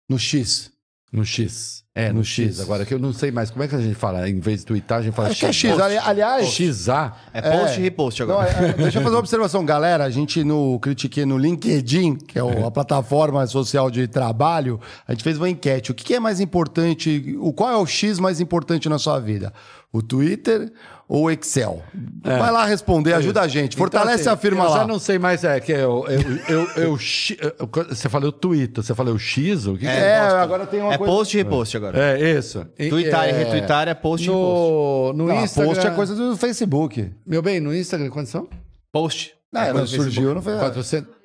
No 0.08 0.16
X. 0.20 0.70
No 1.10 1.24
X. 1.24 1.84
É, 1.94 2.08
no, 2.10 2.16
No 2.18 2.24
X. 2.24 2.56
X. 2.56 2.60
Agora 2.60 2.84
que 2.84 2.92
eu 2.92 2.98
não 2.98 3.12
sei 3.12 3.30
mais 3.32 3.50
como 3.50 3.62
é 3.64 3.68
que 3.68 3.74
a 3.74 3.80
gente 3.80 3.94
fala, 3.94 4.28
em 4.28 4.38
vez 4.38 4.60
de 4.60 4.66
twittar, 4.66 4.98
a 4.98 5.02
gente 5.02 5.14
fala 5.14 5.28
Acho 5.28 5.40
que 5.40 5.46
é 5.46 5.52
X. 5.52 5.80
Ali- 5.80 5.96
aliás, 5.98 6.46
XA. 6.46 7.12
É 7.32 7.40
post 7.40 7.76
É. 7.76 7.78
e 7.78 7.82
repost 7.82 8.22
Não, 8.22 8.30
agora. 8.38 8.50
é, 8.50 8.68
é, 8.68 8.72
deixa 8.74 8.98
eu 8.98 9.02
fazer 9.02 9.14
uma 9.14 9.20
observação, 9.20 9.64
galera. 9.64 10.04
A 10.04 10.10
gente 10.10 10.44
no 10.44 10.78
Critiquei 10.80 11.24
no 11.24 11.38
LinkedIn, 11.38 12.14
que 12.16 12.38
é 12.38 12.44
o- 12.44 12.66
a 12.66 12.70
plataforma 12.70 13.44
social 13.46 13.90
de 13.90 14.06
trabalho, 14.06 14.78
a 15.06 15.12
gente 15.12 15.24
fez 15.24 15.38
uma 15.38 15.48
enquete. 15.48 15.90
O 15.90 15.94
que, 15.94 16.04
que 16.04 16.14
é 16.14 16.20
mais 16.20 16.40
importante? 16.40 17.36
O 17.40 17.52
qual 17.52 17.70
é 17.72 17.76
o 17.76 17.86
X 17.86 18.18
mais 18.18 18.38
importante 18.40 18.88
na 18.88 18.98
sua 18.98 19.18
vida? 19.18 19.52
O 19.90 20.02
Twitter 20.02 20.70
ou 21.08 21.24
o 21.24 21.30
Excel? 21.30 21.82
Vai 22.22 22.52
lá 22.52 22.66
responder, 22.66 23.14
ajuda 23.14 23.40
a 23.40 23.48
gente. 23.48 23.76
Fortalece 23.76 24.20
Então, 24.22 24.32
a 24.32 24.34
assim, 24.34 24.42
firma 24.42 24.64
eu 24.64 24.70
lá. 24.70 24.78
já 24.80 24.86
não 24.86 24.98
sei 24.98 25.18
mais, 25.18 25.42
é 25.42 25.58
que 25.58 25.72
eu, 25.72 26.04
eu, 26.06 26.20
eu, 26.48 26.68
eu, 26.76 26.98
eu- 27.58 27.86
você 27.88 28.08
falou 28.08 28.28
o 28.28 28.32
Twitter, 28.32 28.84
você 28.84 28.94
falou 28.94 29.14
o 29.14 29.18
X, 29.18 29.66
o 29.66 29.72
que, 29.72 29.80
que 29.80 29.86
É, 29.86 30.18
agora 30.18 30.66
tem 30.66 30.80
uma 30.82 30.92
É 30.94 30.98
coisa. 30.98 31.12
post 31.12 31.34
e 31.36 31.42
repost 31.42 31.76
agora. 31.76 31.98
É, 31.98 32.38
isso. 32.38 32.66
E- 32.78 32.88
Tweetar 32.90 33.26
e 33.26 33.30
é, 33.30 33.32
retweetar 33.32 33.88
é 33.88 33.94
post 33.94 34.26
e 34.26 34.28
repost. 34.30 34.52
No, 34.54 35.12
no 35.14 35.26
Não, 35.28 35.44
Instagram. 35.44 35.72
post 35.74 35.86
é 35.86 35.90
coisa 35.90 36.14
do 36.14 36.36
Facebook. 36.36 37.10
Meu 37.26 37.40
bem, 37.40 37.58
no 37.58 37.74
Instagram, 37.74 38.10
quantos 38.10 38.30
são? 38.30 38.46
Post. 38.92 39.32
Não, 39.52 39.60
É 39.62 39.66
não 39.68 39.78
coisa 39.78 39.96
do 39.96 40.02
surgiu, 40.02 40.34
não 40.34 40.42
foi. 40.42 40.58
400. 40.58 41.18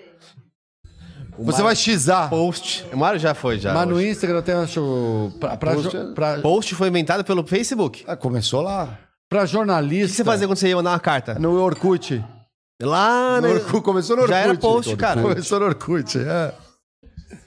Você 1.40 1.64
vai 1.64 1.76
xar. 1.76 2.30
Post. 2.30 2.86
O 2.94 2.98
Mário 2.98 3.20
já 3.20 3.34
foi, 3.34 3.58
já. 3.58 3.74
Mas 3.74 3.88
no 3.88 3.96
hoje. 3.96 4.10
Instagram 4.10 4.38
eu 4.38 4.44
tenho, 4.44 4.60
acho. 4.60 5.32
Pra, 5.40 5.58
pra, 5.58 5.74
Post 5.74 5.98
é- 5.98 6.04
pra, 6.14 6.38
Post 6.40 6.76
foi 6.76 6.88
inventado 6.90 7.24
pelo 7.24 7.44
Facebook. 7.46 8.04
Ah, 8.08 8.16
começou 8.16 8.62
lá. 8.62 9.00
Pra 9.34 9.44
O 9.44 9.48
jornalista. 9.48 10.08
que 10.10 10.16
você 10.18 10.24
fazia 10.24 10.48
quando 10.48 10.58
você 10.58 10.68
ia 10.70 10.76
mandar 10.76 10.92
uma 10.92 11.00
carta? 11.00 11.36
No 11.40 11.60
Orkut. 11.62 12.24
Lá 12.82 13.40
No 13.42 13.48
no... 13.48 13.54
Orkut. 13.56 13.82
Começou 13.84 14.16
no 14.16 14.22
Orkut. 14.24 14.38
Já 14.38 14.44
era 14.44 14.56
post, 14.58 14.96
cara. 14.96 15.22
Começou 15.22 15.60
no 15.60 15.66
Orkut, 15.66 16.18
é. 16.20 16.54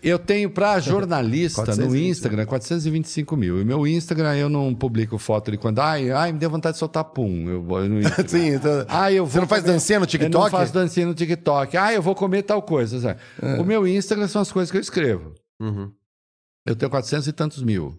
Eu 0.03 0.19
tenho 0.19 0.51
pra 0.51 0.79
jornalista 0.81 1.61
no 1.63 1.67
425. 1.67 2.11
Instagram 2.11 2.47
425 2.47 3.37
mil. 3.37 3.61
E 3.61 3.65
meu 3.65 3.87
Instagram 3.87 4.37
eu 4.37 4.49
não 4.49 4.75
publico 4.75 5.17
foto 5.17 5.51
de 5.51 5.57
quando. 5.57 5.79
Ai, 5.81 6.11
ai, 6.11 6.33
me 6.33 6.39
deu 6.39 6.51
vontade 6.51 6.75
de 6.75 6.79
soltar 6.81 7.05
pum. 7.05 7.49
Eu 7.49 7.63
vou 7.63 7.81
no 7.89 8.01
Instagram. 8.01 8.27
Sim, 8.29 8.49
então... 8.55 8.85
Ah, 8.89 9.11
eu 9.13 9.25
Você 9.27 9.33
vou 9.35 9.43
não 9.43 9.49
faz 9.49 9.63
comer- 9.63 9.73
dancinha 9.75 9.99
no 10.01 10.05
Eu 10.05 10.07
não 10.07 10.11
TikTok? 10.29 10.51
faço 10.51 10.73
dancinha 10.73 11.07
no 11.07 11.15
TikTok. 11.15 11.77
Ah, 11.77 11.93
eu 11.93 12.03
vou 12.03 12.15
comer 12.15 12.43
tal 12.43 12.61
coisa. 12.63 13.01
sabe? 13.01 13.21
É. 13.41 13.55
O 13.61 13.65
meu 13.65 13.87
Instagram 13.87 14.27
são 14.29 14.43
as 14.43 14.51
coisas 14.53 14.71
que 14.71 14.77
eu 14.77 14.81
escrevo. 14.81 15.35
Uhum. 15.61 15.91
Eu 16.67 16.75
tenho 16.77 16.91
400 16.91 17.27
e 17.29 17.33
tantos 17.33 17.63
mil. 17.63 17.97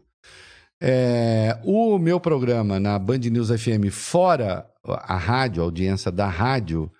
É, 0.82 1.60
o 1.64 1.98
meu 1.98 2.20
programa 2.20 2.80
na 2.80 2.98
Band 3.00 3.20
News 3.20 3.50
FM, 3.50 3.90
fora 3.92 4.70
a 4.84 5.18
rádio, 5.18 5.62
a 5.62 5.66
audiência 5.66 6.12
da 6.12 6.28
rádio, 6.28 6.92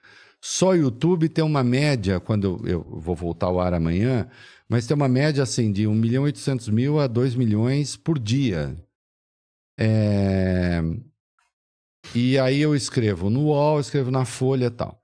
só 0.42 0.74
YouTube 0.76 1.30
tem 1.30 1.44
uma 1.44 1.64
média, 1.64 2.20
quando 2.20 2.62
eu 2.68 2.84
vou 2.84 3.16
voltar 3.16 3.48
ao 3.48 3.60
ar 3.60 3.74
amanhã, 3.74 4.30
mas 4.70 4.86
tem 4.88 4.96
uma 4.96 5.08
média 5.08 5.44
assim 5.44 5.72
de 5.72 5.88
1 5.88 5.94
milhão 5.94 6.24
e 6.24 6.28
800 6.28 6.70
mil 6.70 7.00
a 7.00 7.08
2 7.08 7.36
milhões 7.36 7.96
por 7.96 8.20
dia. 8.20 8.76
É, 9.80 10.82
E 12.16 12.38
aí 12.40 12.60
eu 12.62 12.76
escrevo 12.76 13.30
no 13.30 13.46
UOL, 13.48 13.80
escrevo 13.80 14.12
na 14.12 14.26
Folha 14.26 14.66
e 14.66 14.72
tal. 14.72 15.02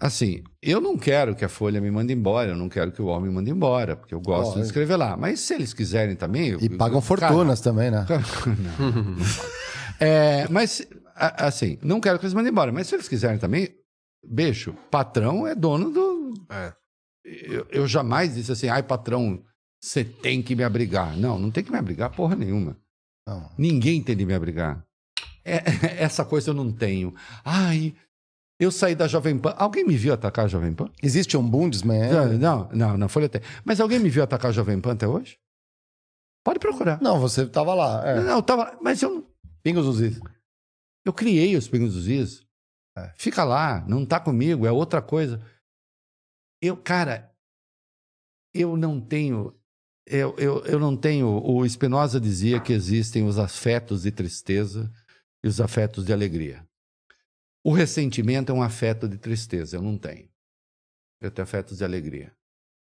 Assim, 0.00 0.42
eu 0.70 0.80
não 0.80 0.96
quero 0.98 1.34
que 1.34 1.44
a 1.44 1.48
Folha 1.48 1.80
me 1.80 1.90
mande 1.90 2.12
embora, 2.12 2.50
eu 2.50 2.56
não 2.56 2.68
quero 2.68 2.90
que 2.92 3.00
o 3.00 3.06
UOL 3.06 3.20
me 3.20 3.30
mande 3.30 3.50
embora, 3.50 3.96
porque 3.96 4.14
eu 4.14 4.20
gosto 4.20 4.40
de 4.42 4.46
Lógico. 4.58 4.66
escrever 4.66 4.96
lá. 4.96 5.16
Mas 5.16 5.40
se 5.40 5.54
eles 5.54 5.72
quiserem 5.72 6.16
também... 6.16 6.48
eu- 6.48 6.58
E 6.60 6.68
pagam 6.68 6.98
eu- 6.98 7.02
fortunas 7.02 7.60
também, 7.60 7.90
né? 7.90 8.04
é, 10.00 10.46
mas, 10.48 10.86
assim, 11.14 11.78
não 11.82 12.00
quero 12.00 12.18
que 12.18 12.24
eles 12.24 12.34
mandem 12.34 12.50
embora. 12.50 12.72
Mas 12.72 12.86
se 12.88 12.94
eles 12.94 13.08
quiserem 13.08 13.38
também, 13.38 13.68
beijo, 14.24 14.74
patrão 14.90 15.46
é 15.46 15.54
dono 15.54 15.90
do. 15.90 16.34
É. 16.50 16.72
Eu, 17.24 17.66
eu 17.70 17.88
jamais 17.88 18.34
disse 18.34 18.52
assim, 18.52 18.68
ai, 18.68 18.82
patrão, 18.82 19.42
você 19.82 20.04
tem 20.04 20.42
que 20.42 20.54
me 20.54 20.62
abrigar. 20.62 21.16
Não, 21.16 21.38
não 21.38 21.50
tem 21.50 21.64
que 21.64 21.70
me 21.72 21.78
abrigar 21.78 22.10
porra 22.10 22.36
nenhuma. 22.36 22.76
Não. 23.26 23.50
Ninguém 23.58 24.02
tem 24.02 24.16
de 24.16 24.24
me 24.24 24.34
abrigar. 24.34 24.84
É- 25.44 25.62
essa 26.02 26.24
coisa 26.24 26.50
eu 26.50 26.54
não 26.54 26.70
tenho. 26.72 27.14
Ai, 27.44 27.94
eu 28.58 28.70
saí 28.70 28.94
da 28.94 29.06
Jovem 29.06 29.38
Pan. 29.38 29.54
Alguém 29.56 29.84
me 29.84 29.96
viu 29.96 30.14
atacar 30.14 30.46
a 30.46 30.48
Jovem 30.48 30.72
Pan? 30.72 30.90
Existe 31.02 31.36
um 31.36 31.48
Bundesman? 31.48 32.10
Não, 32.38 32.68
não, 32.72 32.96
na 32.96 33.08
Folha 33.08 33.28
tem. 33.28 33.42
Mas 33.64 33.80
alguém 33.80 33.98
me 33.98 34.08
viu 34.08 34.22
atacar 34.22 34.50
a 34.50 34.54
Jovem 34.54 34.80
Pan 34.80 34.92
até 34.92 35.06
hoje? 35.06 35.38
Pode 36.44 36.58
procurar. 36.58 37.00
Não, 37.02 37.20
você 37.20 37.46
tava 37.46 37.74
lá. 37.74 38.06
É. 38.06 38.20
Não, 38.22 38.36
eu 38.36 38.42
tava. 38.42 38.78
Mas 38.80 39.02
eu, 39.02 39.28
Pingos 39.62 39.84
dos 39.84 40.00
Is. 40.00 40.20
Eu 41.04 41.12
criei 41.12 41.56
os 41.56 41.68
Pingos 41.68 41.94
dos 41.94 42.06
Is. 42.06 42.46
É. 42.96 43.12
Fica 43.16 43.44
lá, 43.44 43.84
não 43.86 44.06
tá 44.06 44.18
comigo, 44.18 44.66
é 44.66 44.72
outra 44.72 45.02
coisa. 45.02 45.44
Eu, 46.62 46.76
cara, 46.76 47.30
eu 48.54 48.76
não 48.76 49.00
tenho. 49.00 49.54
Eu, 50.06 50.34
eu, 50.38 50.64
eu 50.64 50.78
não 50.78 50.96
tenho. 50.96 51.26
O 51.44 51.68
Spinoza 51.68 52.20
dizia 52.20 52.60
que 52.60 52.72
existem 52.72 53.26
os 53.26 53.38
afetos 53.38 54.02
de 54.02 54.12
tristeza 54.12 54.90
e 55.44 55.48
os 55.48 55.60
afetos 55.60 56.06
de 56.06 56.12
alegria. 56.12 56.66
O 57.68 57.72
ressentimento 57.72 58.52
é 58.52 58.54
um 58.54 58.62
afeto 58.62 59.08
de 59.08 59.18
tristeza, 59.18 59.76
eu 59.76 59.82
não 59.82 59.98
tenho. 59.98 60.32
Eu 61.20 61.32
tenho 61.32 61.42
afetos 61.42 61.78
de 61.78 61.84
alegria. 61.84 62.32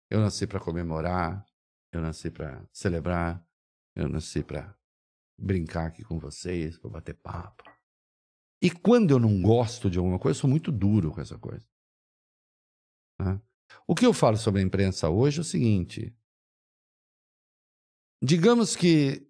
Eu 0.08 0.20
nasci 0.20 0.46
para 0.46 0.60
comemorar, 0.60 1.44
eu 1.90 2.00
nasci 2.00 2.30
para 2.30 2.64
celebrar, 2.72 3.44
eu 3.96 4.08
nasci 4.08 4.44
para 4.44 4.72
brincar 5.36 5.86
aqui 5.88 6.04
com 6.04 6.20
vocês, 6.20 6.78
para 6.78 6.88
bater 6.88 7.14
papo. 7.14 7.64
E 8.62 8.70
quando 8.70 9.10
eu 9.10 9.18
não 9.18 9.42
gosto 9.42 9.90
de 9.90 9.98
alguma 9.98 10.20
coisa, 10.20 10.36
eu 10.36 10.40
sou 10.42 10.48
muito 10.48 10.70
duro 10.70 11.10
com 11.10 11.20
essa 11.20 11.36
coisa. 11.36 11.68
né? 13.18 13.42
O 13.88 13.96
que 13.96 14.06
eu 14.06 14.12
falo 14.12 14.36
sobre 14.36 14.60
a 14.60 14.64
imprensa 14.64 15.10
hoje 15.10 15.38
é 15.38 15.40
o 15.40 15.44
seguinte: 15.44 16.16
digamos 18.22 18.76
que 18.76 19.28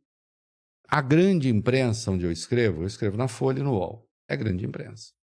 a 0.86 1.00
grande 1.00 1.48
imprensa 1.48 2.10
onde 2.10 2.26
eu 2.26 2.30
escrevo, 2.30 2.82
eu 2.82 2.86
escrevo 2.86 3.16
na 3.16 3.26
Folha 3.26 3.60
e 3.60 3.62
no 3.62 3.72
UOL, 3.72 4.06
é 4.28 4.36
grande 4.36 4.66
imprensa. 4.66 5.18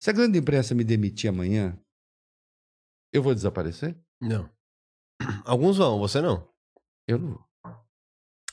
Se 0.00 0.10
a 0.10 0.12
grande 0.12 0.38
imprensa 0.38 0.74
me 0.74 0.82
demitir 0.84 1.28
amanhã, 1.30 1.78
eu 3.12 3.22
vou 3.22 3.34
desaparecer? 3.34 3.96
Não. 4.20 4.48
Alguns 5.44 5.76
vão, 5.76 5.98
você 5.98 6.20
não. 6.22 6.48
Eu 7.06 7.18
não 7.18 7.28
vou. 7.32 7.44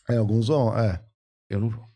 É, 0.10 0.18
alguns 0.18 0.48
vão, 0.48 0.78
é. 0.78 1.04
Eu 1.50 1.60
não 1.62 1.70
vou. 1.70 1.88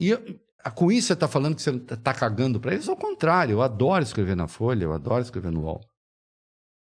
E 0.00 0.08
eu- 0.10 0.40
com 0.74 0.92
isso 0.92 1.06
você 1.08 1.12
está 1.14 1.26
falando 1.28 1.54
que 1.56 1.62
você 1.62 1.70
está 1.70 2.12
cagando 2.12 2.60
para 2.60 2.74
eles? 2.74 2.88
Ao 2.88 2.96
contrário, 2.96 3.52
eu 3.52 3.62
adoro 3.62 4.02
escrever 4.02 4.36
na 4.36 4.46
Folha, 4.46 4.84
eu 4.84 4.92
adoro 4.92 5.22
escrever 5.22 5.50
no 5.50 5.62
UOL. 5.62 5.80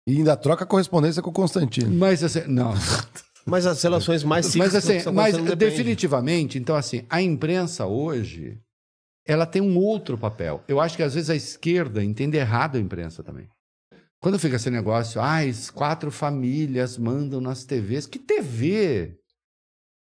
E 0.07 0.17
ainda 0.17 0.37
troca 0.37 0.65
correspondência 0.65 1.21
com 1.21 1.29
o 1.29 1.33
Constantino. 1.33 1.93
Mas 1.93 2.23
assim, 2.23 2.45
não. 2.47 2.71
Mas 3.47 3.65
as 3.67 3.81
relações 3.83 4.23
mais 4.23 4.47
simples 4.47 4.73
mas 4.73 4.75
assim, 4.75 5.11
mas 5.11 5.35
definitivamente, 5.55 6.57
então 6.57 6.75
assim, 6.75 7.05
a 7.07 7.21
imprensa 7.21 7.85
hoje, 7.85 8.59
ela 9.25 9.45
tem 9.45 9.61
um 9.61 9.77
outro 9.77 10.17
papel. 10.17 10.63
Eu 10.67 10.79
acho 10.79 10.95
que 10.95 11.03
às 11.03 11.13
vezes 11.15 11.29
a 11.29 11.35
esquerda 11.35 12.03
entende 12.03 12.37
errado 12.37 12.77
a 12.77 12.79
imprensa 12.79 13.23
também. 13.23 13.47
Quando 14.21 14.39
fica 14.39 14.55
esse 14.55 14.69
negócio, 14.69 15.19
ah, 15.21 15.39
as 15.39 15.69
quatro 15.69 16.09
famílias 16.11 16.97
mandam 16.97 17.39
nas 17.41 17.63
TVs. 17.63 18.07
Que 18.07 18.17
TV? 18.19 19.17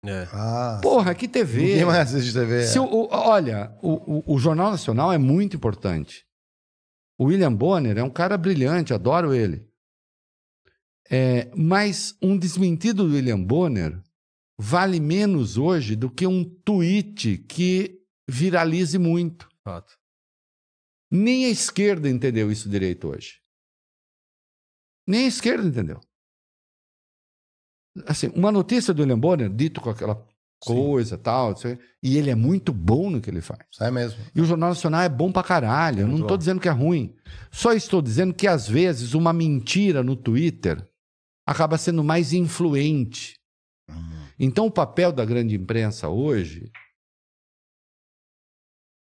É. 0.06 0.28
Ah, 0.34 0.80
Porra, 0.84 1.16
que 1.16 1.28
TV? 1.28 1.62
ninguém 1.62 1.86
mais 1.86 2.14
assiste 2.14 2.34
TV. 2.34 2.64
Se 2.66 2.78
o- 2.78 2.84
o- 2.86 3.08
olha, 3.12 3.76
o, 3.82 4.20
o- 4.20 4.36
o 4.36 4.40
Jornal 4.40 4.72
Nacional 4.72 5.12
é 5.14 5.18
muito 5.18 5.56
importante. 5.56 6.26
O 7.18 7.26
William 7.26 7.54
Bonner 7.54 7.98
é 7.98 8.04
um 8.04 8.10
cara 8.10 8.38
brilhante, 8.38 8.94
adoro 8.94 9.34
ele. 9.34 9.66
É, 11.10 11.52
mas 11.56 12.16
um 12.22 12.38
desmentido 12.38 13.08
do 13.08 13.14
William 13.14 13.42
Bonner 13.42 14.02
vale 14.60 15.00
menos 15.00 15.58
hoje 15.58 15.96
do 15.96 16.10
que 16.10 16.26
um 16.26 16.44
tweet 16.44 17.38
que 17.48 18.00
viralize 18.30 18.98
muito. 18.98 19.50
Fato. 19.64 19.98
Nem 21.12 21.46
a 21.46 21.50
esquerda 21.50 22.10
entendeu 22.10 22.52
isso 22.52 22.70
direito 22.70 23.08
hoje. 23.10 23.40
Nem 25.08 25.26
a 25.26 25.28
esquerda 25.28 25.68
entendeu. 25.68 26.00
Assim, 28.08 28.28
uma 28.30 28.52
notícia 28.52 28.94
do 28.94 29.02
William 29.02 29.20
Bonner, 29.20 29.50
dito 29.50 29.80
com 29.80 29.90
aquela 29.90 30.28
coisa 30.60 31.18
tal, 31.18 31.50
não 31.50 31.58
sei, 31.58 31.78
e 32.02 32.18
ele 32.18 32.30
é 32.30 32.36
muito 32.36 32.72
bom 32.72 33.10
no 33.10 33.22
que 33.22 33.30
ele 33.30 33.42
faz. 33.42 33.60
Sai 33.72 33.92
mesmo. 33.92 34.24
E 34.34 34.42
o 34.42 34.46
Jornal 34.46 34.70
Nacional 34.70 35.02
é 35.02 35.10
bom 35.10 35.32
pra 35.32 35.44
caralho. 35.44 36.02
Eu 36.02 36.08
não 36.08 36.22
estou 36.22 36.38
dizendo 36.38 36.62
que 36.62 36.70
é 36.70 36.72
ruim. 36.72 37.16
Só 37.52 37.74
estou 37.74 38.02
dizendo 38.02 38.34
que, 38.34 38.48
às 38.48 38.68
vezes, 38.68 39.14
uma 39.14 39.34
mentira 39.34 40.02
no 40.02 40.16
Twitter 40.16 40.90
acaba 41.46 41.78
sendo 41.78 42.04
mais 42.04 42.34
influente. 42.34 43.40
Então, 44.40 44.66
o 44.66 44.72
papel 44.72 45.12
da 45.12 45.26
grande 45.26 45.56
imprensa 45.56 46.08
hoje. 46.08 46.72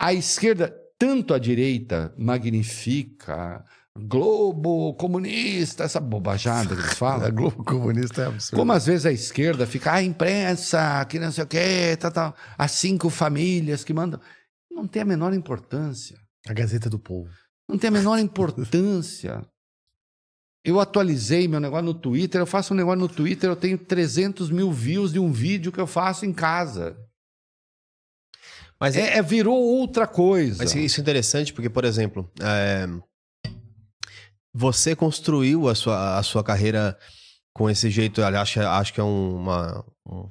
A 0.02 0.12
esquerda, 0.12 0.74
tanto 0.98 1.32
a 1.32 1.38
direita, 1.38 2.12
magnifica, 2.18 3.64
Globo, 3.96 4.94
comunista, 4.94 5.84
essa 5.84 6.00
bobajada 6.00 6.74
que 6.74 6.80
eles 6.80 6.94
falam. 6.94 7.30
Globo 7.30 7.62
Comunista 7.62 8.22
é 8.22 8.26
absurdo. 8.26 8.58
Como 8.58 8.72
às 8.72 8.86
vezes 8.86 9.06
a 9.06 9.12
esquerda 9.12 9.64
fica, 9.64 9.92
ah, 9.92 9.96
a 9.96 10.02
imprensa, 10.02 11.04
que 11.04 11.20
não 11.20 11.30
sei 11.30 11.44
o 11.44 11.46
quê, 11.46 11.96
tal, 12.00 12.10
tal, 12.10 12.36
as 12.58 12.72
cinco 12.72 13.10
famílias 13.10 13.84
que 13.84 13.94
mandam. 13.94 14.18
Não 14.68 14.88
tem 14.88 15.02
a 15.02 15.04
menor 15.04 15.32
importância. 15.34 16.18
A 16.48 16.52
Gazeta 16.52 16.90
do 16.90 16.98
Povo. 16.98 17.30
Não 17.68 17.78
tem 17.78 17.88
a 17.88 17.92
menor 17.92 18.18
importância. 18.18 19.46
Eu 20.64 20.80
atualizei 20.80 21.46
meu 21.46 21.60
negócio 21.60 21.84
no 21.84 21.94
Twitter, 21.94 22.40
eu 22.40 22.46
faço 22.46 22.72
um 22.72 22.76
negócio 22.76 22.98
no 22.98 23.08
Twitter, 23.08 23.50
eu 23.50 23.56
tenho 23.56 23.78
300 23.78 24.50
mil 24.50 24.72
views 24.72 25.12
de 25.12 25.20
um 25.20 25.30
vídeo 25.30 25.70
que 25.70 25.80
eu 25.80 25.86
faço 25.86 26.24
em 26.24 26.32
casa. 26.32 26.96
Mas, 28.82 28.96
é, 28.96 29.00
É, 29.14 29.18
é- 29.18 29.22
virou 29.22 29.56
outra 29.56 30.08
coisa. 30.08 30.58
mas 30.58 30.74
isso 30.74 30.98
é 30.98 31.02
interessante 31.02 31.52
porque, 31.52 31.70
por 31.70 31.84
exemplo, 31.84 32.28
é, 32.42 32.88
você 34.52 34.96
construiu 34.96 35.68
a 35.68 35.74
sua, 35.76 36.18
a 36.18 36.22
sua 36.24 36.42
carreira 36.42 36.98
com 37.54 37.70
esse 37.70 37.88
jeito, 37.88 38.20
acho, 38.24 38.60
acho 38.60 38.92
que 38.92 38.98
é 39.00 39.04
um- 39.04 39.36
uma, 39.36 39.84
um- 40.04 40.28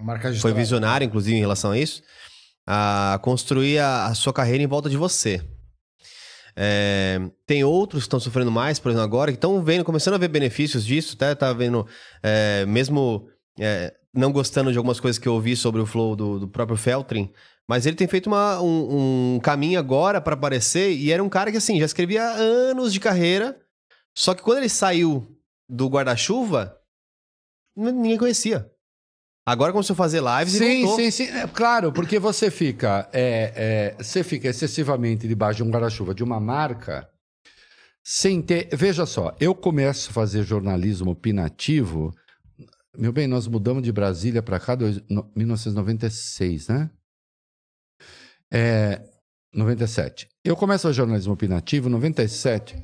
Marca 0.00 0.32
foi 0.34 0.52
visionário, 0.52 1.04
inclusive, 1.04 1.36
em 1.36 1.40
relação 1.40 1.72
a 1.72 1.78
isso, 1.78 2.00
a 2.64 3.18
construir 3.22 3.80
a, 3.80 4.06
a 4.06 4.14
sua 4.14 4.32
carreira 4.32 4.62
em 4.62 4.66
volta 4.68 4.88
de 4.88 4.96
você. 4.96 5.42
É, 6.56 7.18
tem 7.44 7.64
outros 7.64 8.04
que 8.04 8.06
estão 8.06 8.20
sofrendo 8.20 8.52
mais, 8.52 8.78
por 8.78 8.90
exemplo, 8.90 9.04
agora, 9.04 9.32
que 9.32 9.36
estão 9.36 9.60
vendo, 9.64 9.84
começando 9.84 10.14
a 10.14 10.18
ver 10.18 10.28
benefícios 10.28 10.86
disso, 10.86 11.14
até 11.16 11.34
tá 11.34 11.52
vendo, 11.52 11.84
é, 12.22 12.64
mesmo 12.66 13.28
é, 13.58 13.92
não 14.14 14.32
gostando 14.32 14.72
de 14.72 14.78
algumas 14.78 14.98
coisas 15.00 15.18
que 15.18 15.28
eu 15.28 15.34
ouvi 15.34 15.54
sobre 15.56 15.80
o 15.80 15.86
flow 15.86 16.16
do, 16.16 16.38
do 16.40 16.48
próprio 16.48 16.76
Feltrin, 16.76 17.30
mas 17.68 17.84
ele 17.86 17.96
tem 17.96 18.08
feito 18.08 18.26
uma- 18.26 18.60
um, 18.62 19.34
um 19.36 19.40
caminho 19.40 19.78
agora 19.78 20.20
para 20.20 20.34
aparecer, 20.34 20.92
e 20.92 21.12
era 21.12 21.22
um 21.22 21.28
cara 21.28 21.50
que, 21.50 21.58
assim, 21.58 21.78
já 21.78 21.84
escrevia 21.86 22.22
há 22.24 22.32
anos 22.32 22.92
de 22.92 23.00
carreira, 23.00 23.60
só 24.16 24.34
que 24.34 24.42
quando 24.42 24.58
ele 24.58 24.68
saiu 24.68 25.26
do 25.68 25.86
guarda-chuva, 25.88 26.76
ninguém 27.76 28.16
conhecia. 28.16 28.70
Agora 29.46 29.72
começou 29.72 29.94
a 29.94 29.96
fazer 29.96 30.20
lives 30.22 30.54
e 30.54 30.58
Sim, 30.58 30.82
voltou. 30.82 30.96
sim, 31.04 31.10
sim. 31.10 31.24
É, 31.24 31.46
claro, 31.46 31.90
porque 31.92 32.18
você 32.18 32.50
fica, 32.50 33.08
é, 33.12 33.94
é, 33.96 34.02
você 34.02 34.22
fica 34.22 34.48
excessivamente 34.48 35.26
debaixo 35.28 35.58
de 35.58 35.62
um 35.62 35.70
guarda-chuva 35.70 36.14
de 36.14 36.22
uma 36.22 36.38
marca 36.40 37.08
sem 38.04 38.42
ter. 38.42 38.68
Veja 38.74 39.06
só, 39.06 39.34
eu 39.40 39.54
começo 39.54 40.10
a 40.10 40.12
fazer 40.12 40.42
jornalismo 40.42 41.10
opinativo. 41.12 42.14
Meu 42.98 43.12
bem, 43.12 43.28
nós 43.28 43.46
mudamos 43.46 43.82
de 43.82 43.92
Brasília 43.92 44.42
para 44.42 44.58
cá 44.58 44.74
em 44.74 45.24
1996, 45.36 46.66
né? 46.68 46.90
É, 48.52 49.00
97. 49.54 50.28
Eu 50.44 50.56
começo 50.56 50.82
fazer 50.82 50.94
jornalismo 50.94 51.32
opinativo 51.32 51.88
em 51.88 51.92
97, 51.92 52.76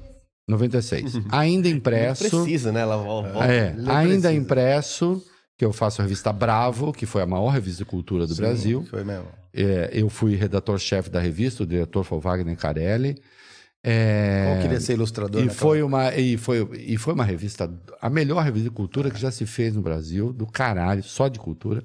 96. 0.49 1.15
Ainda 1.33 1.69
impresso. 1.69 2.29
Precisa, 2.29 2.71
né? 2.71 2.81
Ela 2.83 2.97
vol- 2.97 3.25
volta. 3.25 3.47
É, 3.53 3.71
ainda 3.71 4.03
precisa. 4.03 4.33
impresso, 4.33 5.25
que 5.59 5.65
eu 5.65 5.73
faço 5.73 6.01
a 6.01 6.05
revista 6.05 6.33
Bravo, 6.33 6.93
que 6.93 7.07
foi 7.07 7.23
a 7.23 7.27
maior 7.27 7.49
revista 7.49 7.83
de 7.83 7.91
cultura 7.91 8.25
do 8.27 8.35
Sim, 8.35 8.41
Brasil. 8.43 8.87
Foi 8.89 9.03
mesmo. 9.03 9.27
É, 9.53 9.91
eu 9.93 10.09
fui 10.09 10.37
redator-chefe 10.37 11.11
da 11.11 11.19
revista, 11.21 11.65
o 11.65 11.67
diretor 11.67 12.05
foi 12.05 12.19
o 12.19 12.21
Wagner 12.21 12.57
Carelli. 12.57 13.21
É, 13.87 14.45
Qual 14.47 14.63
queria 14.63 14.81
ser 14.81 14.95
ilustrador? 14.95 15.45
e 15.45 15.51
foi, 15.51 15.83
uma, 15.83 16.15
e, 16.15 16.39
foi, 16.39 16.67
e 16.79 16.97
foi 16.97 17.13
uma 17.13 17.25
revista, 17.25 17.71
a 18.01 18.09
melhor 18.09 18.43
revista 18.43 18.71
de 18.71 18.75
cultura 18.75 19.11
que 19.11 19.21
já 19.21 19.31
se 19.31 19.45
fez 19.45 19.75
no 19.75 19.83
Brasil, 19.83 20.33
do 20.33 20.47
caralho, 20.47 21.03
só 21.03 21.29
de 21.29 21.39
cultura. 21.39 21.85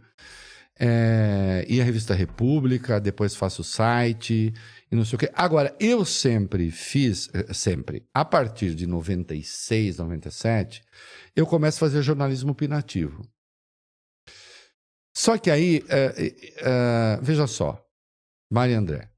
É, 0.82 1.66
e 1.68 1.82
a 1.82 1.84
revista 1.84 2.14
República, 2.14 3.02
depois 3.02 3.36
faço 3.36 3.62
o 3.62 3.66
site 3.66 4.54
e 4.90 4.96
não 4.96 5.04
sei 5.04 5.18
o 5.18 5.20
quê. 5.20 5.30
Agora, 5.34 5.76
eu 5.78 6.06
sempre 6.06 6.72
fiz, 6.72 7.30
eh, 7.34 7.54
sempre, 7.54 8.08
a 8.14 8.24
partir 8.24 8.74
de 8.74 8.88
96, 8.88 9.98
97, 9.98 10.82
eu 11.36 11.46
começo 11.46 11.78
a 11.78 11.88
fazer 11.88 12.02
jornalismo 12.02 12.52
opinativo. 12.54 13.30
Só 15.14 15.38
que 15.38 15.52
aí, 15.52 15.84
eh, 15.90 16.34
eh, 16.60 17.20
veja 17.22 17.46
só, 17.46 17.86
Maria 18.50 18.80
André, 18.80 19.10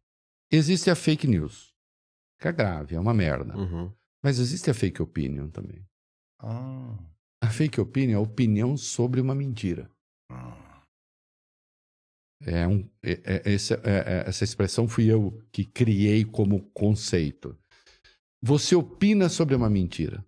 existe 0.52 0.90
a 0.90 0.96
fake 0.96 1.28
news, 1.28 1.71
que 2.42 2.48
é 2.48 2.52
grave, 2.52 2.96
é 2.96 3.00
uma 3.00 3.14
merda. 3.14 3.56
Uhum. 3.56 3.92
Mas 4.24 4.40
existe 4.40 4.70
a 4.70 4.74
fake 4.74 5.02
opinion 5.02 5.50
também. 5.50 5.86
Ah. 6.40 6.98
A 7.44 7.50
fake 7.50 7.80
opinion 7.80 8.14
é 8.14 8.16
a 8.16 8.20
opinião 8.20 8.76
sobre 8.76 9.22
uma 9.22 9.36
mentira. 9.36 9.90
É 12.44 12.68
um, 12.68 12.90
é- 13.04 13.22
é- 13.24 13.52
esse- 13.52 13.74
é- 13.76 13.80
é- 14.24 14.24
essa 14.28 14.44
expressão 14.44 14.88
fui 14.88 15.06
eu 15.06 15.40
que 15.52 15.64
criei 15.64 16.26
como 16.26 16.64
conceito. 16.72 17.56
Você 18.42 18.76
opina 18.76 19.30
sobre 19.30 19.54
uma 19.56 19.70
mentira. 19.70 20.26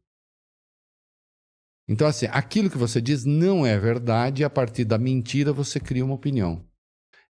Então, 1.90 2.08
assim, 2.08 2.28
aquilo 2.28 2.70
que 2.70 2.78
você 2.78 3.02
diz 3.02 3.26
não 3.26 3.66
é 3.66 3.78
verdade 3.80 4.42
e 4.42 4.46
a 4.46 4.50
partir 4.50 4.86
da 4.86 4.98
mentira 5.00 5.52
você 5.52 5.80
cria 5.80 6.06
uma 6.06 6.14
opinião. 6.14 6.64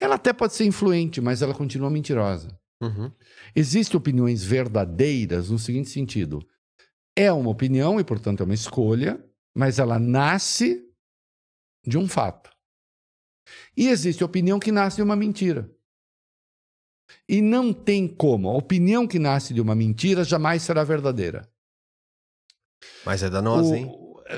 Ela 0.02 0.16
até 0.16 0.32
pode 0.32 0.54
ser 0.54 0.64
influente, 0.66 1.20
mas 1.20 1.42
ela 1.42 1.54
continua 1.54 1.90
mentirosa. 1.90 2.58
Uhum. 2.82 3.12
Existem 3.56 3.98
opiniões 3.98 4.44
verdadeiras 4.44 5.50
no 5.50 5.60
seguinte 5.60 5.90
sentido: 5.90 6.40
é 7.16 7.32
uma 7.32 7.50
opinião 7.50 8.00
e, 8.00 8.04
portanto, 8.04 8.42
é 8.42 8.44
uma 8.46 8.54
escolha, 8.54 9.24
mas 9.56 9.80
ela 9.80 10.00
nasce 10.00 10.86
de 11.86 11.98
um 11.98 12.08
fato. 12.08 12.50
E 13.76 13.88
existe 13.88 14.24
opinião 14.24 14.60
que 14.60 14.72
nasce 14.72 14.98
de 14.98 15.04
uma 15.04 15.16
mentira. 15.16 15.70
E 17.28 17.42
não 17.42 17.74
tem 17.74 18.08
como. 18.08 18.50
A 18.50 18.54
opinião 18.56 19.08
que 19.08 19.18
nasce 19.18 19.54
de 19.54 19.60
uma 19.62 19.74
mentira 19.76 20.24
jamais 20.24 20.62
será 20.62 20.84
verdadeira. 20.84 21.52
Mas 23.04 23.24
é 23.24 23.30
danosa, 23.30 23.74
O- 23.74 23.76
hein? 23.76 23.92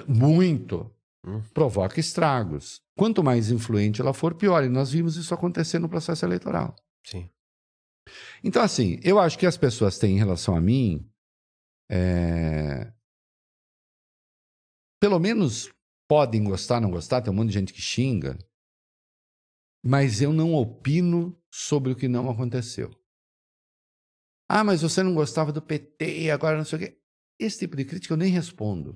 Muito. 0.08 0.90
Hum. 1.26 1.42
Provoca 1.53 2.00
estragos. 2.00 2.82
Quanto 2.95 3.24
mais 3.24 3.52
influente 3.52 4.00
ela 4.02 4.14
for, 4.14 4.34
pior. 4.34 4.64
E 4.64 4.70
nós 4.70 4.90
vimos 4.92 5.18
isso 5.18 5.34
acontecer 5.34 5.80
no 5.80 5.90
processo 5.90 6.26
eleitoral. 6.26 6.76
Sim. 7.06 7.30
Então, 8.44 8.62
assim, 8.62 9.00
eu 9.04 9.20
acho 9.20 9.38
que 9.38 9.46
as 9.46 9.58
pessoas 9.58 9.98
têm 9.98 10.16
em 10.16 10.20
relação 10.20 10.56
a 10.56 10.62
mim 10.62 11.08
é, 11.90 12.94
pelo 15.02 15.20
menos 15.20 15.70
podem 16.08 16.44
gostar, 16.44 16.80
não 16.80 16.92
gostar, 16.92 17.22
tem 17.22 17.34
um 17.34 17.36
monte 17.36 17.48
de 17.48 17.54
gente 17.56 17.74
que 17.74 17.82
xinga, 17.82 18.38
mas 19.84 20.22
eu 20.22 20.32
não 20.32 20.54
opino 20.54 21.38
sobre 21.52 21.92
o 21.92 21.96
que 21.96 22.08
não 22.08 22.30
aconteceu. 22.30 22.92
Ah, 24.48 24.64
mas 24.64 24.82
você 24.82 25.02
não 25.02 25.16
gostava 25.16 25.52
do 25.52 25.62
PT, 25.62 26.30
agora 26.30 26.58
não 26.58 26.66
sei 26.66 26.78
o 26.78 26.82
quê. 26.82 27.02
Esse 27.40 27.60
tipo 27.60 27.76
de 27.76 27.86
crítica 27.86 28.14
eu 28.14 28.18
nem 28.18 28.32
respondo. 28.32 28.94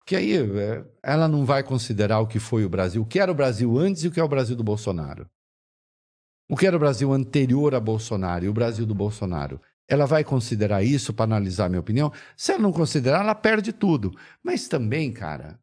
Porque 0.00 0.16
aí 0.16 0.36
é, 0.36 0.84
ela 1.02 1.28
não 1.28 1.46
vai 1.46 1.62
considerar 1.62 2.20
o 2.20 2.26
que 2.26 2.38
foi 2.38 2.64
o 2.64 2.68
Brasil, 2.68 3.02
o 3.02 3.06
que 3.06 3.18
era 3.18 3.32
o 3.32 3.34
Brasil 3.34 3.78
antes 3.78 4.02
e 4.02 4.08
o 4.08 4.12
que 4.12 4.20
é 4.20 4.24
o 4.24 4.28
Brasil 4.28 4.56
do 4.56 4.64
Bolsonaro. 4.64 5.30
O 6.48 6.56
que 6.56 6.66
era 6.66 6.76
o 6.76 6.80
Brasil 6.80 7.12
anterior 7.12 7.74
a 7.74 7.80
Bolsonaro 7.80 8.44
e 8.44 8.48
o 8.48 8.52
Brasil 8.52 8.86
do 8.86 8.94
Bolsonaro. 8.94 9.60
Ela 9.86 10.06
vai 10.06 10.22
considerar 10.24 10.82
isso 10.82 11.12
para 11.12 11.24
analisar 11.24 11.66
a 11.66 11.68
minha 11.68 11.80
opinião? 11.80 12.12
Se 12.36 12.52
ela 12.52 12.62
não 12.62 12.72
considerar, 12.72 13.20
ela 13.20 13.34
perde 13.34 13.72
tudo. 13.72 14.14
Mas 14.42 14.68
também, 14.68 15.12
cara, 15.12 15.58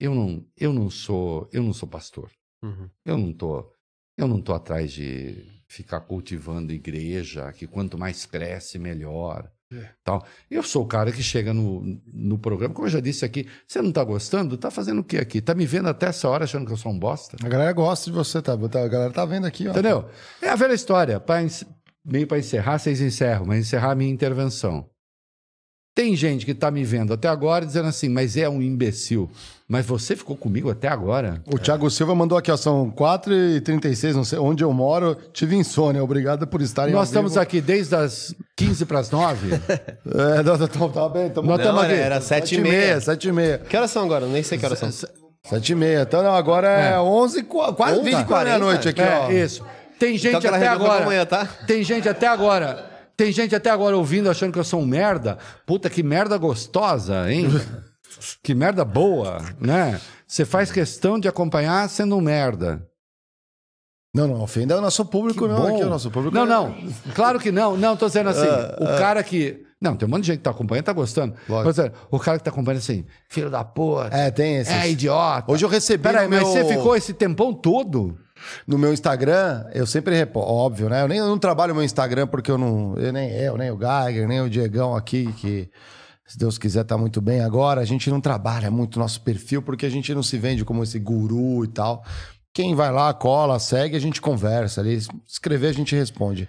eu 0.00 0.14
não, 0.14 0.44
eu 0.56 0.72
não 0.72 0.88
sou, 0.90 1.48
eu 1.52 1.62
não 1.62 1.72
sou 1.72 1.88
pastor. 1.88 2.30
Uhum. 2.62 2.88
Eu 3.04 3.16
não 3.16 3.32
tô, 3.32 3.72
eu 4.16 4.26
não 4.26 4.40
tô 4.40 4.52
atrás 4.52 4.92
de 4.92 5.44
ficar 5.68 6.00
cultivando 6.00 6.72
igreja, 6.72 7.52
que 7.52 7.66
quanto 7.66 7.98
mais 7.98 8.24
cresce, 8.24 8.78
melhor. 8.78 9.50
Tal. 10.02 10.24
Eu 10.50 10.62
sou 10.62 10.84
o 10.84 10.86
cara 10.86 11.12
que 11.12 11.22
chega 11.22 11.52
no, 11.52 12.00
no 12.12 12.38
programa, 12.38 12.72
como 12.74 12.86
eu 12.86 12.90
já 12.92 13.00
disse 13.00 13.24
aqui, 13.24 13.46
você 13.66 13.82
não 13.82 13.92
tá 13.92 14.02
gostando? 14.02 14.56
Tá 14.56 14.70
fazendo 14.70 15.00
o 15.00 15.04
que 15.04 15.18
aqui? 15.18 15.40
Tá 15.40 15.54
me 15.54 15.66
vendo 15.66 15.88
até 15.88 16.06
essa 16.06 16.28
hora 16.28 16.44
achando 16.44 16.66
que 16.66 16.72
eu 16.72 16.76
sou 16.76 16.90
um 16.90 16.98
bosta? 16.98 17.36
A 17.44 17.48
galera 17.48 17.72
gosta 17.72 18.10
de 18.10 18.16
você, 18.16 18.40
tá? 18.40 18.56
tá- 18.68 18.82
A 18.82 18.88
galera 18.88 19.12
tá 19.12 19.24
vendo 19.24 19.46
aqui, 19.46 19.68
ó. 19.68 19.70
Entendeu? 19.72 20.08
É 20.40 20.48
a 20.48 20.56
velha 20.56 20.72
história. 20.72 21.20
Pra, 21.20 21.36
meio 22.04 22.26
para 22.26 22.38
encerrar, 22.38 22.78
vocês 22.78 23.00
encerram, 23.00 23.44
mas 23.46 23.60
encerrar 23.66 23.90
a 23.92 23.94
minha 23.94 24.10
intervenção. 24.12 24.88
Tem 25.98 26.14
gente 26.14 26.46
que 26.46 26.54
tá 26.54 26.70
me 26.70 26.84
vendo 26.84 27.12
até 27.12 27.26
agora 27.26 27.66
dizendo 27.66 27.88
assim, 27.88 28.08
mas 28.08 28.36
é 28.36 28.48
um 28.48 28.62
imbecil. 28.62 29.28
Mas 29.66 29.84
você 29.84 30.14
ficou 30.14 30.36
comigo 30.36 30.70
até 30.70 30.86
agora? 30.86 31.42
O 31.52 31.58
Thiago 31.58 31.90
Silva 31.90 32.14
mandou 32.14 32.38
aqui, 32.38 32.52
ó, 32.52 32.56
são 32.56 32.88
4h36, 32.92 34.12
não 34.12 34.22
sei 34.22 34.38
onde 34.38 34.62
eu 34.62 34.72
moro, 34.72 35.16
tive 35.32 35.56
insônia, 35.56 36.00
obrigado 36.04 36.46
por 36.46 36.62
estarem 36.62 36.92
Nós 36.94 37.00
ao 37.00 37.04
estamos 37.06 37.32
vivo. 37.32 37.42
aqui 37.42 37.60
desde 37.60 37.96
as 37.96 38.32
15 38.56 38.86
para 38.86 39.00
as 39.00 39.10
9. 39.10 39.48
É, 39.58 40.42
não, 40.44 40.56
não, 40.56 40.88
tá 40.88 41.08
bem, 41.08 41.30
tamo... 41.30 41.48
Nós 41.48 41.58
Não, 41.58 41.64
estamos 41.64 41.82
era, 41.84 41.92
aqui. 41.92 42.02
era 42.02 42.20
sete 42.20 42.54
e 42.54 42.58
7h30, 42.58 42.62
meia. 42.62 42.98
7h30. 42.98 43.58
Que 43.68 43.76
horas 43.76 43.90
são 43.90 44.04
agora? 44.04 44.26
Nem 44.26 44.42
sei 44.44 44.56
que 44.56 44.64
horas 44.64 44.78
são. 44.78 44.88
7h30, 45.50 46.02
então 46.02 46.22
não, 46.22 46.32
agora 46.32 46.68
é, 46.68 46.92
É. 46.92 47.00
11 47.00 47.42
quase 47.42 47.98
11, 47.98 48.02
20 48.04 48.24
para 48.24 48.44
meia-noite 48.44 48.88
aqui, 48.88 49.02
ó. 49.02 49.30
É, 49.30 49.34
isso. 49.34 49.64
Tem 49.98 50.16
gente 50.16 50.36
Então 50.36 50.54
até 50.54 50.68
agora. 50.68 51.02
amanhã, 51.02 51.26
tá? 51.26 51.44
Tem 51.66 51.82
gente 51.82 52.08
até 52.08 52.28
agora. 52.28 52.87
Tem 53.18 53.32
gente 53.32 53.52
até 53.54 53.68
agora 53.68 53.96
ouvindo 53.96 54.30
achando 54.30 54.52
que 54.52 54.58
eu 54.60 54.64
sou 54.64 54.80
um 54.80 54.86
merda. 54.86 55.38
Puta, 55.66 55.90
que 55.90 56.04
merda 56.04 56.38
gostosa, 56.38 57.28
hein? 57.30 57.48
que 58.44 58.54
merda 58.54 58.84
boa, 58.84 59.38
né? 59.60 60.00
Você 60.24 60.44
faz 60.44 60.70
questão 60.70 61.18
de 61.18 61.26
acompanhar 61.26 61.88
sendo 61.88 62.16
um 62.16 62.20
merda. 62.20 62.86
Não, 64.14 64.28
não, 64.28 64.40
ofenda 64.40 64.78
o 64.78 64.80
nosso 64.80 65.04
público, 65.04 65.46
Que 65.46 65.52
não. 65.52 65.60
bom. 65.60 65.74
Aqui, 65.74 65.84
o 65.84 65.88
nosso 65.90 66.10
público 66.12 66.34
Não, 66.34 66.44
é- 66.44 66.46
não. 66.46 66.74
Claro 67.12 67.40
que 67.40 67.50
não. 67.50 67.76
Não, 67.76 67.96
tô 67.96 68.06
dizendo 68.06 68.30
assim. 68.30 68.46
Ah, 68.46 68.76
o 68.80 68.98
cara 68.98 69.22
que. 69.24 69.64
Não, 69.80 69.96
tem 69.96 70.06
um 70.08 70.10
monte 70.10 70.22
de 70.22 70.26
gente 70.28 70.38
que 70.38 70.44
tá 70.44 70.50
acompanhando, 70.50 70.84
tá 70.86 70.92
gostando. 70.92 71.34
Dizendo, 71.66 71.92
o 72.10 72.18
cara 72.20 72.38
que 72.38 72.44
tá 72.44 72.50
acompanhando 72.50 72.78
assim, 72.80 73.04
filho 73.28 73.50
da 73.50 73.62
porra. 73.64 74.08
É, 74.12 74.30
tem 74.30 74.56
esses. 74.58 74.72
É 74.72 74.88
idiota. 74.88 75.50
Hoje 75.52 75.64
eu 75.64 75.68
recebi 75.68 76.02
Peraí, 76.04 76.24
no 76.26 76.30
mas 76.30 76.42
meu- 76.42 76.48
você 76.52 76.64
ficou 76.64 76.94
esse 76.96 77.12
tempão 77.12 77.52
todo? 77.52 78.16
No 78.66 78.78
meu 78.78 78.92
Instagram, 78.92 79.64
eu 79.72 79.86
sempre 79.86 80.14
repo, 80.14 80.40
óbvio, 80.40 80.88
né? 80.88 81.02
Eu 81.02 81.08
nem 81.08 81.18
eu 81.18 81.26
não 81.26 81.38
trabalho 81.38 81.74
meu 81.74 81.84
Instagram 81.84 82.26
porque 82.26 82.50
eu 82.50 82.58
não. 82.58 82.96
Eu, 82.96 83.12
nem 83.12 83.30
eu, 83.30 83.56
nem 83.56 83.70
o 83.70 83.78
Geiger, 83.78 84.28
nem 84.28 84.40
o 84.40 84.50
Diegão 84.50 84.94
aqui, 84.94 85.32
que 85.34 85.70
se 86.26 86.38
Deus 86.38 86.58
quiser 86.58 86.84
tá 86.84 86.98
muito 86.98 87.20
bem 87.20 87.40
agora. 87.40 87.80
A 87.80 87.84
gente 87.84 88.10
não 88.10 88.20
trabalha 88.20 88.70
muito 88.70 88.98
nosso 88.98 89.20
perfil 89.22 89.62
porque 89.62 89.86
a 89.86 89.90
gente 89.90 90.14
não 90.14 90.22
se 90.22 90.36
vende 90.36 90.64
como 90.64 90.82
esse 90.82 90.98
guru 90.98 91.64
e 91.64 91.68
tal. 91.68 92.04
Quem 92.52 92.74
vai 92.74 92.90
lá, 92.90 93.14
cola, 93.14 93.58
segue, 93.58 93.96
a 93.96 94.00
gente 94.00 94.20
conversa 94.20 94.80
ali. 94.80 94.98
Escrever, 95.26 95.68
a 95.68 95.72
gente 95.72 95.94
responde. 95.94 96.48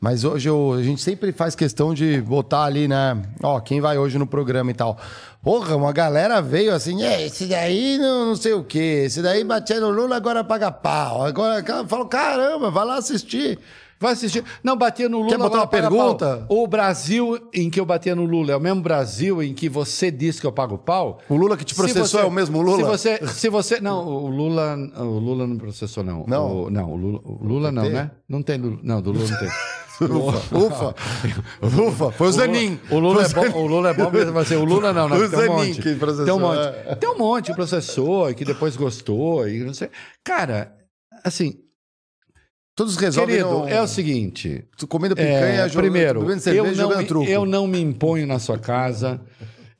Mas 0.00 0.24
hoje 0.24 0.48
eu- 0.48 0.74
a 0.74 0.82
gente 0.82 1.00
sempre 1.00 1.32
faz 1.32 1.54
questão 1.54 1.94
de 1.94 2.20
botar 2.20 2.64
ali, 2.64 2.86
né? 2.86 3.20
Ó, 3.42 3.58
quem 3.60 3.80
vai 3.80 3.96
hoje 3.96 4.18
no 4.18 4.26
programa 4.26 4.70
e 4.70 4.74
tal. 4.74 4.98
Porra, 5.42 5.74
uma 5.76 5.92
galera 5.92 6.40
veio 6.42 6.74
assim, 6.74 7.02
é, 7.02 7.24
esse 7.24 7.46
daí 7.46 7.96
não, 7.98 8.26
não 8.26 8.36
sei 8.36 8.52
o 8.52 8.62
quê, 8.62 9.04
esse 9.06 9.22
daí 9.22 9.42
batia 9.42 9.80
no 9.80 9.90
Lula, 9.90 10.16
agora 10.16 10.44
paga 10.44 10.70
pau. 10.70 11.24
Agora 11.24 11.64
eu 11.66 11.86
falo, 11.88 12.06
caramba, 12.06 12.70
vai 12.70 12.84
lá 12.84 12.96
assistir. 12.96 13.58
Vai 13.98 14.12
assistir. 14.12 14.44
Não, 14.62 14.76
batia 14.76 15.08
no 15.08 15.18
Lula. 15.18 15.30
Quer 15.30 15.38
botar 15.38 15.46
agora 15.46 15.60
uma 15.62 15.66
pergunta? 15.68 16.46
pau. 16.48 16.58
O 16.62 16.66
Brasil 16.66 17.38
em 17.54 17.70
que 17.70 17.80
eu 17.80 17.86
batia 17.86 18.14
no 18.14 18.24
Lula 18.24 18.52
é 18.52 18.56
o 18.56 18.60
mesmo 18.60 18.82
Brasil 18.82 19.42
em 19.42 19.54
que 19.54 19.68
você 19.68 20.10
disse 20.10 20.40
que 20.40 20.46
eu 20.46 20.52
pago 20.52 20.76
pau? 20.76 21.18
O 21.28 21.34
Lula 21.36 21.56
que 21.56 21.64
te 21.64 21.74
processou 21.74 22.06
você- 22.06 22.18
é 22.18 22.24
o 22.24 22.30
mesmo 22.30 22.60
Lula? 22.60 22.76
Se 22.76 22.82
você, 22.84 23.26
se 23.32 23.48
você, 23.48 23.80
não, 23.80 24.06
o 24.06 24.28
Lula, 24.28 24.76
o 24.98 25.18
Lula 25.18 25.46
não 25.46 25.56
processou 25.56 26.04
não. 26.04 26.24
Não? 26.26 26.64
O, 26.64 26.70
não, 26.70 26.90
o 26.92 26.96
Lula, 26.96 27.20
o 27.24 27.38
Lula 27.46 27.72
não, 27.72 27.88
né? 27.88 28.10
Não 28.28 28.42
tem 28.42 28.58
Lula, 28.58 28.78
não, 28.82 29.00
do 29.00 29.12
Lula 29.12 29.28
não 29.28 29.38
tem. 29.38 29.48
Ufa, 29.98 30.54
ufa, 30.58 30.94
ufa. 31.88 32.12
Foi 32.12 32.28
o 32.28 32.32
Zanin. 32.32 32.78
O 32.90 32.98
Lula, 32.98 33.22
é 33.22 33.28
Foi 33.30 33.48
bom, 33.48 33.62
o 33.62 33.66
Lula 33.66 33.88
é 33.88 33.94
bom, 33.94 34.10
mas 34.12 34.36
assim, 34.46 34.56
o 34.56 34.64
Lula 34.66 34.92
não, 34.92 35.08
não. 35.08 35.16
O 35.16 35.20
tem 35.20 35.38
um 35.38 35.42
Zanin 35.42 35.68
monte. 35.68 35.80
que 35.80 35.94
processou, 35.94 36.24
Tem 36.26 36.34
um 36.34 36.38
monte. 36.38 36.58
é. 36.60 36.94
Tem 36.96 37.08
um 37.10 37.16
monte 37.18 37.46
que 37.46 37.54
processou 37.54 38.28
e 38.30 38.34
que 38.34 38.44
depois 38.44 38.76
gostou 38.76 39.48
e 39.48 39.60
não 39.64 39.72
sei. 39.72 39.88
Cara, 40.22 40.76
assim, 41.24 41.54
Todos 42.76 42.94
resolvem. 42.96 43.36
querido, 43.36 43.60
no- 43.60 43.68
é 43.68 43.80
o 43.80 43.88
seguinte, 43.88 44.68
Comendo 44.88 45.16
picanha, 45.16 45.34
É, 45.62 45.68
jogando- 45.68 45.82
primeiro, 45.90 46.20
bebendo 46.20 46.36
eu 46.36 46.40
cerveja, 46.42 46.82
não, 46.82 46.90
jogando 46.90 47.06
truco. 47.08 47.28
eu 47.30 47.46
não 47.46 47.66
me 47.66 47.80
imponho 47.80 48.26
na 48.26 48.38
sua 48.38 48.58
casa, 48.58 49.20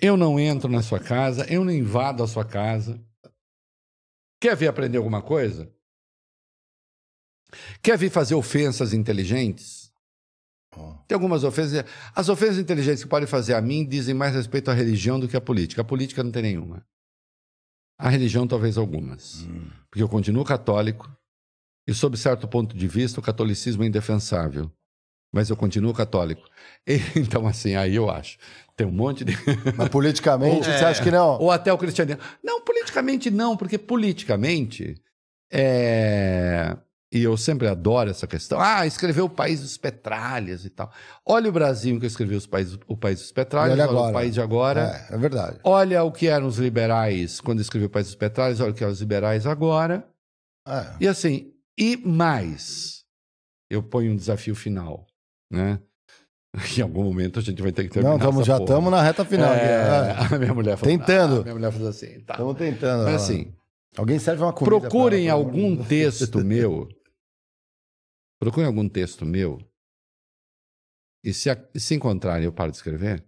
eu 0.00 0.16
não 0.16 0.40
entro 0.40 0.68
na 0.70 0.82
sua 0.82 0.98
casa, 0.98 1.44
eu 1.52 1.62
não 1.62 1.70
invado 1.72 2.22
a 2.22 2.26
sua 2.26 2.44
casa. 2.44 2.98
Quer 4.40 4.56
vir 4.56 4.66
aprender 4.68 4.96
alguma 4.96 5.20
coisa? 5.20 5.70
Quer 7.82 7.96
vir 7.98 8.10
fazer 8.10 8.34
ofensas 8.34 8.92
inteligentes? 8.92 9.86
Tem 11.08 11.14
algumas 11.14 11.42
ofensas. 11.44 11.84
As 12.14 12.28
ofensas 12.28 12.58
inteligentes 12.58 13.02
que 13.02 13.08
podem 13.08 13.26
fazer 13.26 13.54
a 13.54 13.62
mim 13.62 13.86
dizem 13.86 14.14
mais 14.14 14.34
respeito 14.34 14.70
à 14.70 14.74
religião 14.74 15.18
do 15.18 15.26
que 15.28 15.36
à 15.36 15.40
política. 15.40 15.80
A 15.80 15.84
política 15.84 16.22
não 16.22 16.30
tem 16.30 16.42
nenhuma. 16.42 16.84
A 17.98 18.10
religião, 18.10 18.46
talvez 18.46 18.76
algumas. 18.76 19.46
Porque 19.90 20.02
eu 20.02 20.08
continuo 20.08 20.44
católico 20.44 21.10
e, 21.86 21.94
sob 21.94 22.16
certo 22.16 22.48
ponto 22.48 22.76
de 22.76 22.88
vista, 22.88 23.20
o 23.20 23.22
catolicismo 23.22 23.84
é 23.84 23.86
indefensável. 23.86 24.70
Mas 25.32 25.50
eu 25.50 25.56
continuo 25.56 25.92
católico. 25.92 26.42
E, 26.86 27.00
então, 27.16 27.46
assim, 27.46 27.74
aí 27.76 27.94
eu 27.94 28.10
acho. 28.10 28.38
Tem 28.76 28.86
um 28.86 28.92
monte 28.92 29.24
de. 29.24 29.36
Mas 29.76 29.88
politicamente, 29.88 30.64
você 30.64 30.84
acha 30.84 31.02
que 31.02 31.10
não? 31.10 31.38
Ou 31.38 31.50
até 31.50 31.72
o 31.72 31.78
cristianismo. 31.78 32.22
Não, 32.42 32.60
politicamente 32.60 33.30
não, 33.30 33.56
porque 33.56 33.78
politicamente. 33.78 35.00
É... 35.52 36.76
E 37.12 37.22
eu 37.22 37.36
sempre 37.36 37.68
adoro 37.68 38.10
essa 38.10 38.26
questão. 38.26 38.60
Ah, 38.60 38.84
escreveu 38.84 39.26
o 39.26 39.30
País 39.30 39.60
dos 39.60 39.78
Petralhas 39.78 40.64
e 40.64 40.70
tal. 40.70 40.90
Olha 41.24 41.48
o 41.48 41.52
Brasil 41.52 41.94
em 41.94 41.98
que 42.00 42.04
eu 42.04 42.08
escrevi 42.08 42.34
os 42.34 42.46
países, 42.46 42.76
o 42.88 42.96
País 42.96 43.20
dos 43.20 43.30
Petralhas, 43.30 43.78
olha 43.78 43.88
olha, 43.88 44.10
o 44.10 44.12
País 44.12 44.34
de 44.34 44.40
agora. 44.40 45.06
É, 45.08 45.14
é 45.14 45.16
verdade. 45.18 45.58
Olha 45.62 46.02
o 46.02 46.10
que 46.10 46.26
eram 46.26 46.48
os 46.48 46.58
liberais 46.58 47.40
quando 47.40 47.60
eu 47.60 47.62
escrevi 47.62 47.86
o 47.86 47.90
País 47.90 48.06
dos 48.08 48.16
Petralhas, 48.16 48.60
olha 48.60 48.72
o 48.72 48.74
que 48.74 48.82
eram 48.82 48.92
os 48.92 49.00
liberais 49.00 49.46
agora. 49.46 50.06
É. 50.66 50.84
E 51.00 51.06
assim, 51.06 51.52
e 51.78 51.96
mais, 51.96 53.04
eu 53.70 53.82
ponho 53.82 54.12
um 54.12 54.16
desafio 54.16 54.54
final, 54.54 55.06
né? 55.50 55.80
Em 56.78 56.80
algum 56.80 57.04
momento 57.04 57.38
a 57.38 57.42
gente 57.42 57.60
vai 57.60 57.70
ter 57.72 57.84
que 57.84 57.90
terminar 57.90 58.12
Não, 58.14 58.18
tamo, 58.18 58.42
já 58.42 58.56
estamos 58.56 58.90
na 58.90 59.02
reta 59.02 59.24
final. 59.24 59.52
É, 59.52 60.12
aqui, 60.12 60.32
A 60.34 60.38
minha 60.38 60.54
mulher 60.54 60.76
falou, 60.78 60.96
Tentando. 60.98 61.36
"Ah", 61.36 61.40
a 61.40 61.42
minha 61.42 61.54
mulher 61.54 61.72
falou 61.72 61.88
assim, 61.88 62.20
tá. 62.20 62.32
Estamos 62.34 62.56
tentando. 62.56 63.04
Mas 63.04 63.22
assim, 63.22 63.54
Alguém 63.96 64.18
serve 64.18 64.42
uma 64.42 64.52
comida. 64.52 64.80
procurem 64.80 65.28
ela, 65.28 65.38
algum 65.38 65.82
texto 65.84 66.38
meu. 66.44 66.88
Procurem 68.40 68.66
algum 68.66 68.88
texto 68.88 69.24
meu. 69.26 69.58
E 71.24 71.32
se, 71.34 71.48
se 71.76 71.94
encontrarem, 71.94 72.44
eu 72.44 72.52
paro 72.52 72.70
de 72.70 72.76
escrever. 72.76 73.26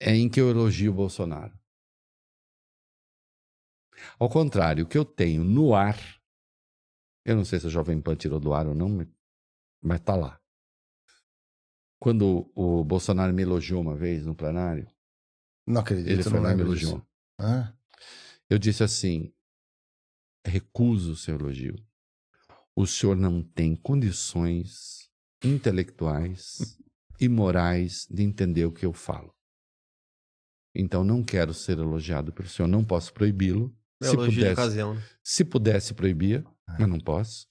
É 0.00 0.14
em 0.14 0.28
que 0.28 0.40
eu 0.40 0.50
elogio 0.50 0.90
o 0.92 0.94
Bolsonaro. 0.94 1.52
Ao 4.18 4.28
contrário, 4.28 4.84
o 4.84 4.88
que 4.88 4.96
eu 4.98 5.04
tenho 5.04 5.42
no 5.44 5.74
ar. 5.74 5.98
Eu 7.24 7.36
não 7.36 7.44
sei 7.44 7.58
se 7.58 7.66
a 7.66 7.70
Jovem 7.70 8.00
Pan 8.00 8.14
tirou 8.16 8.38
do 8.38 8.52
ar 8.52 8.66
ou 8.66 8.74
não, 8.74 8.88
mas- 8.88 9.08
mas 9.82 10.00
tá 10.00 10.14
lá. 10.14 10.40
Quando 12.00 12.50
o 12.54 12.84
Bolsonaro 12.84 13.32
me 13.32 13.42
elogiou 13.42 13.80
uma 13.80 13.96
vez 13.96 14.26
no 14.26 14.34
plenário, 14.34 14.86
Não 15.66 15.80
acredito, 15.80 16.10
ele 16.10 16.22
foi 16.22 16.32
lá 16.40 16.52
e 16.52 16.56
me 16.56 16.62
elogiou. 16.62 17.06
Eu 18.50 18.58
disse 18.58 18.84
assim: 18.84 19.32
recuso 20.46 21.12
o 21.12 21.16
seu 21.16 21.36
elogio. 21.36 21.74
O 22.76 22.86
senhor 22.86 23.16
não 23.16 23.42
tem 23.42 23.74
condições 23.74 25.10
intelectuais 25.42 26.78
e 27.18 27.28
morais 27.28 28.06
de 28.10 28.22
entender 28.22 28.66
o 28.66 28.72
que 28.72 28.84
eu 28.84 28.92
falo. 28.92 29.34
Então 30.74 31.02
não 31.02 31.24
quero 31.24 31.54
ser 31.54 31.78
elogiado 31.78 32.32
pelo 32.32 32.48
senhor, 32.48 32.68
não 32.68 32.84
posso 32.84 33.12
proibi-lo. 33.14 33.74
Se 34.10 34.16
pudesse, 34.16 34.52
ocasião. 34.52 34.94
né? 34.94 35.02
se 35.22 35.44
pudesse 35.44 35.94
proibir, 35.94 36.44
mas 36.78 36.88
não 36.88 36.98
posso. 36.98 37.48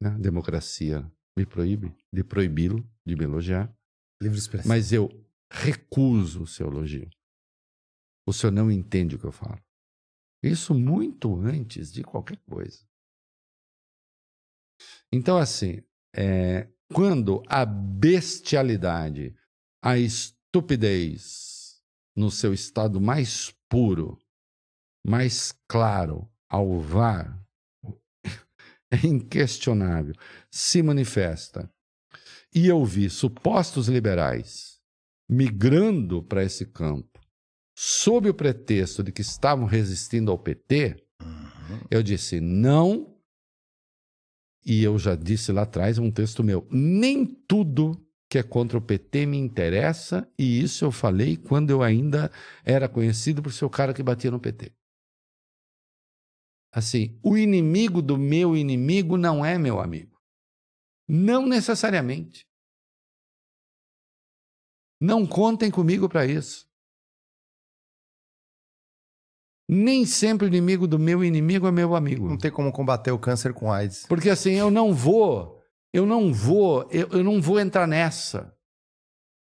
Né? 0.00 0.10
A 0.10 0.18
democracia 0.18 1.10
me 1.36 1.46
proíbe 1.46 1.94
de 2.12 2.24
proibi-lo 2.24 2.88
de 3.06 3.16
me 3.16 3.24
elogiar. 3.24 3.74
Livre 4.22 4.38
expressão. 4.38 4.68
Mas 4.68 4.92
eu 4.92 5.08
recuso 5.50 6.42
o 6.42 6.46
seu 6.46 6.68
elogio. 6.68 7.08
o 8.26 8.32
senhor 8.32 8.52
não 8.52 8.70
entende 8.70 9.16
o 9.16 9.18
que 9.18 9.24
eu 9.24 9.32
falo. 9.32 9.60
Isso 10.42 10.74
muito 10.74 11.34
antes 11.36 11.92
de 11.92 12.02
qualquer 12.02 12.38
coisa. 12.48 12.86
Então, 15.12 15.36
assim, 15.36 15.82
é, 16.14 16.68
quando 16.92 17.42
a 17.46 17.64
bestialidade, 17.64 19.36
a 19.82 19.98
estupidez, 19.98 21.82
no 22.16 22.30
seu 22.30 22.52
estado 22.52 23.00
mais 23.00 23.50
puro, 23.68 24.18
mais 25.04 25.52
claro, 25.68 26.28
alvar, 26.48 27.38
é 28.90 29.06
inquestionável, 29.06 30.14
se 30.50 30.82
manifesta. 30.82 31.70
E 32.54 32.66
eu 32.66 32.84
vi 32.84 33.08
supostos 33.08 33.88
liberais 33.88 34.80
migrando 35.28 36.22
para 36.22 36.42
esse 36.42 36.66
campo, 36.66 37.20
sob 37.72 38.28
o 38.28 38.34
pretexto 38.34 39.02
de 39.02 39.12
que 39.12 39.20
estavam 39.20 39.64
resistindo 39.64 40.30
ao 40.30 40.38
PT, 40.38 40.96
eu 41.88 42.02
disse 42.02 42.40
não. 42.40 43.16
E 44.66 44.82
eu 44.82 44.98
já 44.98 45.14
disse 45.14 45.52
lá 45.52 45.62
atrás 45.62 45.98
um 45.98 46.10
texto 46.10 46.42
meu: 46.42 46.66
nem 46.70 47.24
tudo 47.24 47.92
que 48.28 48.38
é 48.38 48.42
contra 48.42 48.78
o 48.78 48.82
PT 48.82 49.26
me 49.26 49.38
interessa, 49.38 50.28
e 50.38 50.60
isso 50.60 50.84
eu 50.84 50.92
falei 50.92 51.36
quando 51.36 51.70
eu 51.70 51.82
ainda 51.82 52.30
era 52.64 52.88
conhecido 52.88 53.42
por 53.42 53.52
ser 53.52 53.64
o 53.64 53.70
cara 53.70 53.94
que 53.94 54.02
batia 54.02 54.30
no 54.30 54.38
PT. 54.38 54.72
Assim, 56.72 57.18
o 57.22 57.36
inimigo 57.36 58.00
do 58.00 58.16
meu 58.16 58.56
inimigo 58.56 59.16
não 59.16 59.44
é 59.44 59.58
meu 59.58 59.80
amigo. 59.80 60.20
Não 61.08 61.46
necessariamente. 61.46 62.46
Não 65.00 65.26
contem 65.26 65.70
comigo 65.70 66.08
para 66.08 66.26
isso. 66.26 66.68
Nem 69.68 70.04
sempre 70.04 70.46
o 70.46 70.48
inimigo 70.48 70.86
do 70.86 70.98
meu 70.98 71.24
inimigo 71.24 71.66
é 71.66 71.70
meu 71.70 71.94
amigo. 71.94 72.28
Não 72.28 72.36
tem 72.36 72.50
como 72.50 72.72
combater 72.72 73.12
o 73.12 73.18
câncer 73.18 73.54
com 73.54 73.72
AIDS. 73.72 74.04
Porque 74.06 74.28
assim, 74.28 74.52
eu 74.52 74.70
não 74.70 74.92
vou, 74.92 75.62
eu 75.92 76.04
não 76.04 76.32
vou, 76.32 76.88
eu, 76.90 77.08
eu 77.10 77.24
não 77.24 77.40
vou 77.40 77.58
entrar 77.58 77.86
nessa. 77.86 78.56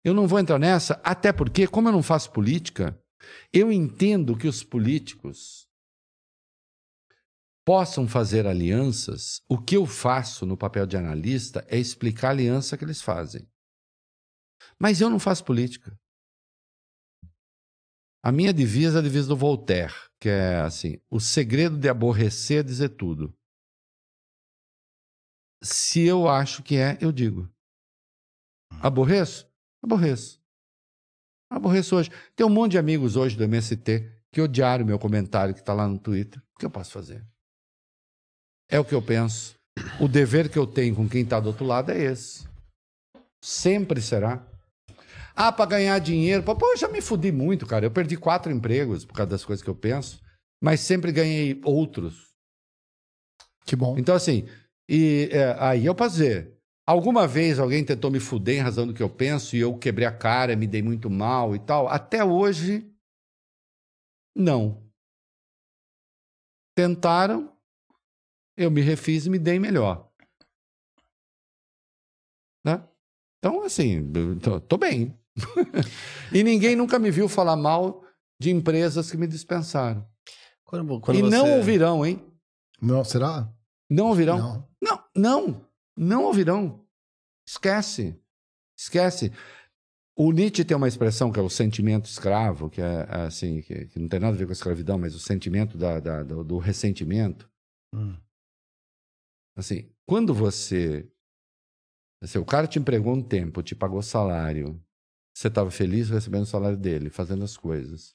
Eu 0.03 0.13
não 0.13 0.27
vou 0.27 0.39
entrar 0.39 0.59
nessa, 0.59 0.99
até 1.03 1.31
porque, 1.31 1.67
como 1.67 1.89
eu 1.89 1.91
não 1.93 2.03
faço 2.03 2.31
política, 2.31 2.97
eu 3.51 3.71
entendo 3.71 4.35
que 4.35 4.47
os 4.47 4.63
políticos 4.63 5.68
possam 7.69 8.07
fazer 8.07 8.47
alianças. 8.47 9.43
O 9.47 9.55
que 9.55 9.77
eu 9.77 9.85
faço 9.85 10.43
no 10.43 10.57
papel 10.57 10.87
de 10.87 10.97
analista 10.97 11.63
é 11.67 11.77
explicar 11.77 12.29
a 12.29 12.31
aliança 12.31 12.75
que 12.75 12.83
eles 12.83 12.99
fazem. 12.99 13.47
Mas 14.79 15.01
eu 15.01 15.07
não 15.07 15.19
faço 15.19 15.45
política. 15.45 15.95
A 18.23 18.31
minha 18.31 18.51
divisa 18.51 18.97
é 18.97 18.99
a 19.01 19.03
divisa 19.03 19.27
do 19.27 19.37
Voltaire, 19.37 19.93
que 20.19 20.27
é 20.29 20.55
assim: 20.61 20.99
o 21.11 21.19
segredo 21.19 21.77
de 21.77 21.87
aborrecer 21.87 22.61
é 22.61 22.63
dizer 22.63 22.89
tudo. 22.89 23.37
Se 25.63 26.01
eu 26.01 26.27
acho 26.27 26.63
que 26.63 26.75
é, 26.75 26.97
eu 26.99 27.11
digo. 27.11 27.47
Aborreço? 28.81 29.47
Aborreço. 29.83 30.41
Aborreço 31.51 31.95
hoje. 31.95 32.09
Tem 32.35 32.43
um 32.43 32.49
monte 32.49 32.71
de 32.71 32.77
amigos 32.79 33.15
hoje 33.15 33.37
do 33.37 33.43
MST 33.43 34.09
que 34.33 34.41
odiaram 34.41 34.83
o 34.83 34.87
meu 34.87 34.97
comentário 34.97 35.53
que 35.53 35.59
está 35.59 35.75
lá 35.75 35.87
no 35.87 35.99
Twitter. 35.99 36.41
O 36.55 36.57
que 36.57 36.65
eu 36.65 36.71
posso 36.71 36.91
fazer? 36.91 37.23
É 38.69 38.79
o 38.79 38.85
que 38.85 38.93
eu 38.93 39.01
penso. 39.01 39.55
O 39.99 40.07
dever 40.07 40.49
que 40.49 40.57
eu 40.57 40.67
tenho 40.67 40.95
com 40.95 41.09
quem 41.09 41.23
está 41.23 41.39
do 41.39 41.47
outro 41.47 41.65
lado 41.65 41.91
é 41.91 41.97
esse. 41.99 42.47
Sempre 43.43 44.01
será. 44.01 44.45
Ah, 45.35 45.51
para 45.51 45.69
ganhar 45.69 45.97
dinheiro. 45.99 46.43
Pô, 46.43 46.55
eu 46.61 46.77
já 46.77 46.87
me 46.87 47.01
fudi 47.01 47.31
muito, 47.31 47.65
cara. 47.65 47.85
Eu 47.85 47.91
perdi 47.91 48.17
quatro 48.17 48.51
empregos 48.51 49.05
por 49.05 49.13
causa 49.13 49.31
das 49.31 49.45
coisas 49.45 49.63
que 49.63 49.69
eu 49.69 49.75
penso, 49.75 50.21
mas 50.61 50.81
sempre 50.81 51.11
ganhei 51.11 51.59
outros. 51.63 52.29
Que 53.65 53.75
bom. 53.75 53.97
Então, 53.97 54.15
assim, 54.15 54.47
e 54.89 55.29
é, 55.31 55.55
aí 55.59 55.85
eu 55.85 55.95
posso 55.95 56.15
dizer, 56.15 56.57
alguma 56.85 57.27
vez 57.27 57.59
alguém 57.59 57.85
tentou 57.85 58.11
me 58.11 58.19
fuder 58.19 58.57
em 58.57 58.63
razão 58.63 58.85
do 58.85 58.93
que 58.93 59.01
eu 59.01 59.09
penso 59.09 59.55
e 59.55 59.59
eu 59.59 59.77
quebrei 59.77 60.07
a 60.07 60.11
cara, 60.11 60.55
me 60.55 60.67
dei 60.67 60.81
muito 60.81 61.09
mal 61.09 61.55
e 61.55 61.59
tal. 61.59 61.87
Até 61.87 62.23
hoje, 62.23 62.91
não. 64.35 64.83
Tentaram, 66.75 67.55
eu 68.59 68.69
me 68.69 68.81
refiz 68.81 69.25
e 69.25 69.29
me 69.29 69.39
dei 69.39 69.57
melhor. 69.57 70.11
Né? 72.65 72.85
Então, 73.37 73.63
assim, 73.63 74.11
tô, 74.41 74.59
tô 74.59 74.77
bem. 74.77 75.17
e 76.33 76.43
ninguém 76.43 76.75
nunca 76.75 76.99
me 76.99 77.09
viu 77.09 77.29
falar 77.29 77.55
mal 77.55 78.03
de 78.37 78.51
empresas 78.51 79.09
que 79.09 79.15
me 79.15 79.27
dispensaram. 79.27 80.05
Quando, 80.65 80.99
quando 80.99 81.17
e 81.17 81.21
você... 81.21 81.29
não 81.29 81.57
ouvirão, 81.57 82.05
hein? 82.05 82.21
Não, 82.81 83.03
será? 83.03 83.49
Não 83.89 84.07
ouvirão. 84.07 84.37
Não. 84.37 84.69
Não, 84.81 85.03
não, 85.15 85.65
não 85.97 86.23
ouvirão. 86.25 86.85
Esquece. 87.47 88.19
Esquece. 88.77 89.31
O 90.17 90.33
Nietzsche 90.33 90.65
tem 90.65 90.75
uma 90.75 90.87
expressão 90.87 91.31
que 91.31 91.39
é 91.39 91.41
o 91.41 91.49
sentimento 91.49 92.05
escravo, 92.05 92.69
que 92.69 92.81
é 92.81 93.07
assim, 93.09 93.61
que, 93.61 93.85
que 93.85 93.99
não 93.99 94.09
tem 94.09 94.19
nada 94.19 94.35
a 94.35 94.37
ver 94.37 94.45
com 94.45 94.51
a 94.51 94.53
escravidão, 94.53 94.97
mas 94.97 95.15
o 95.15 95.19
sentimento 95.19 95.77
da, 95.77 96.01
da, 96.01 96.23
do, 96.23 96.43
do 96.43 96.57
ressentimento. 96.57 97.49
Hum. 97.95 98.17
Assim, 99.59 99.89
quando 100.07 100.33
você. 100.33 101.07
Assim, 102.23 102.37
o 102.37 102.45
cara 102.45 102.67
te 102.67 102.79
empregou 102.79 103.13
um 103.13 103.21
tempo, 103.21 103.61
te 103.63 103.75
pagou 103.75 104.01
salário, 104.01 104.81
você 105.35 105.47
estava 105.47 105.69
feliz 105.71 106.09
recebendo 106.09 106.43
o 106.43 106.47
salário 106.47 106.77
dele, 106.77 107.09
fazendo 107.09 107.43
as 107.43 107.55
coisas. 107.57 108.13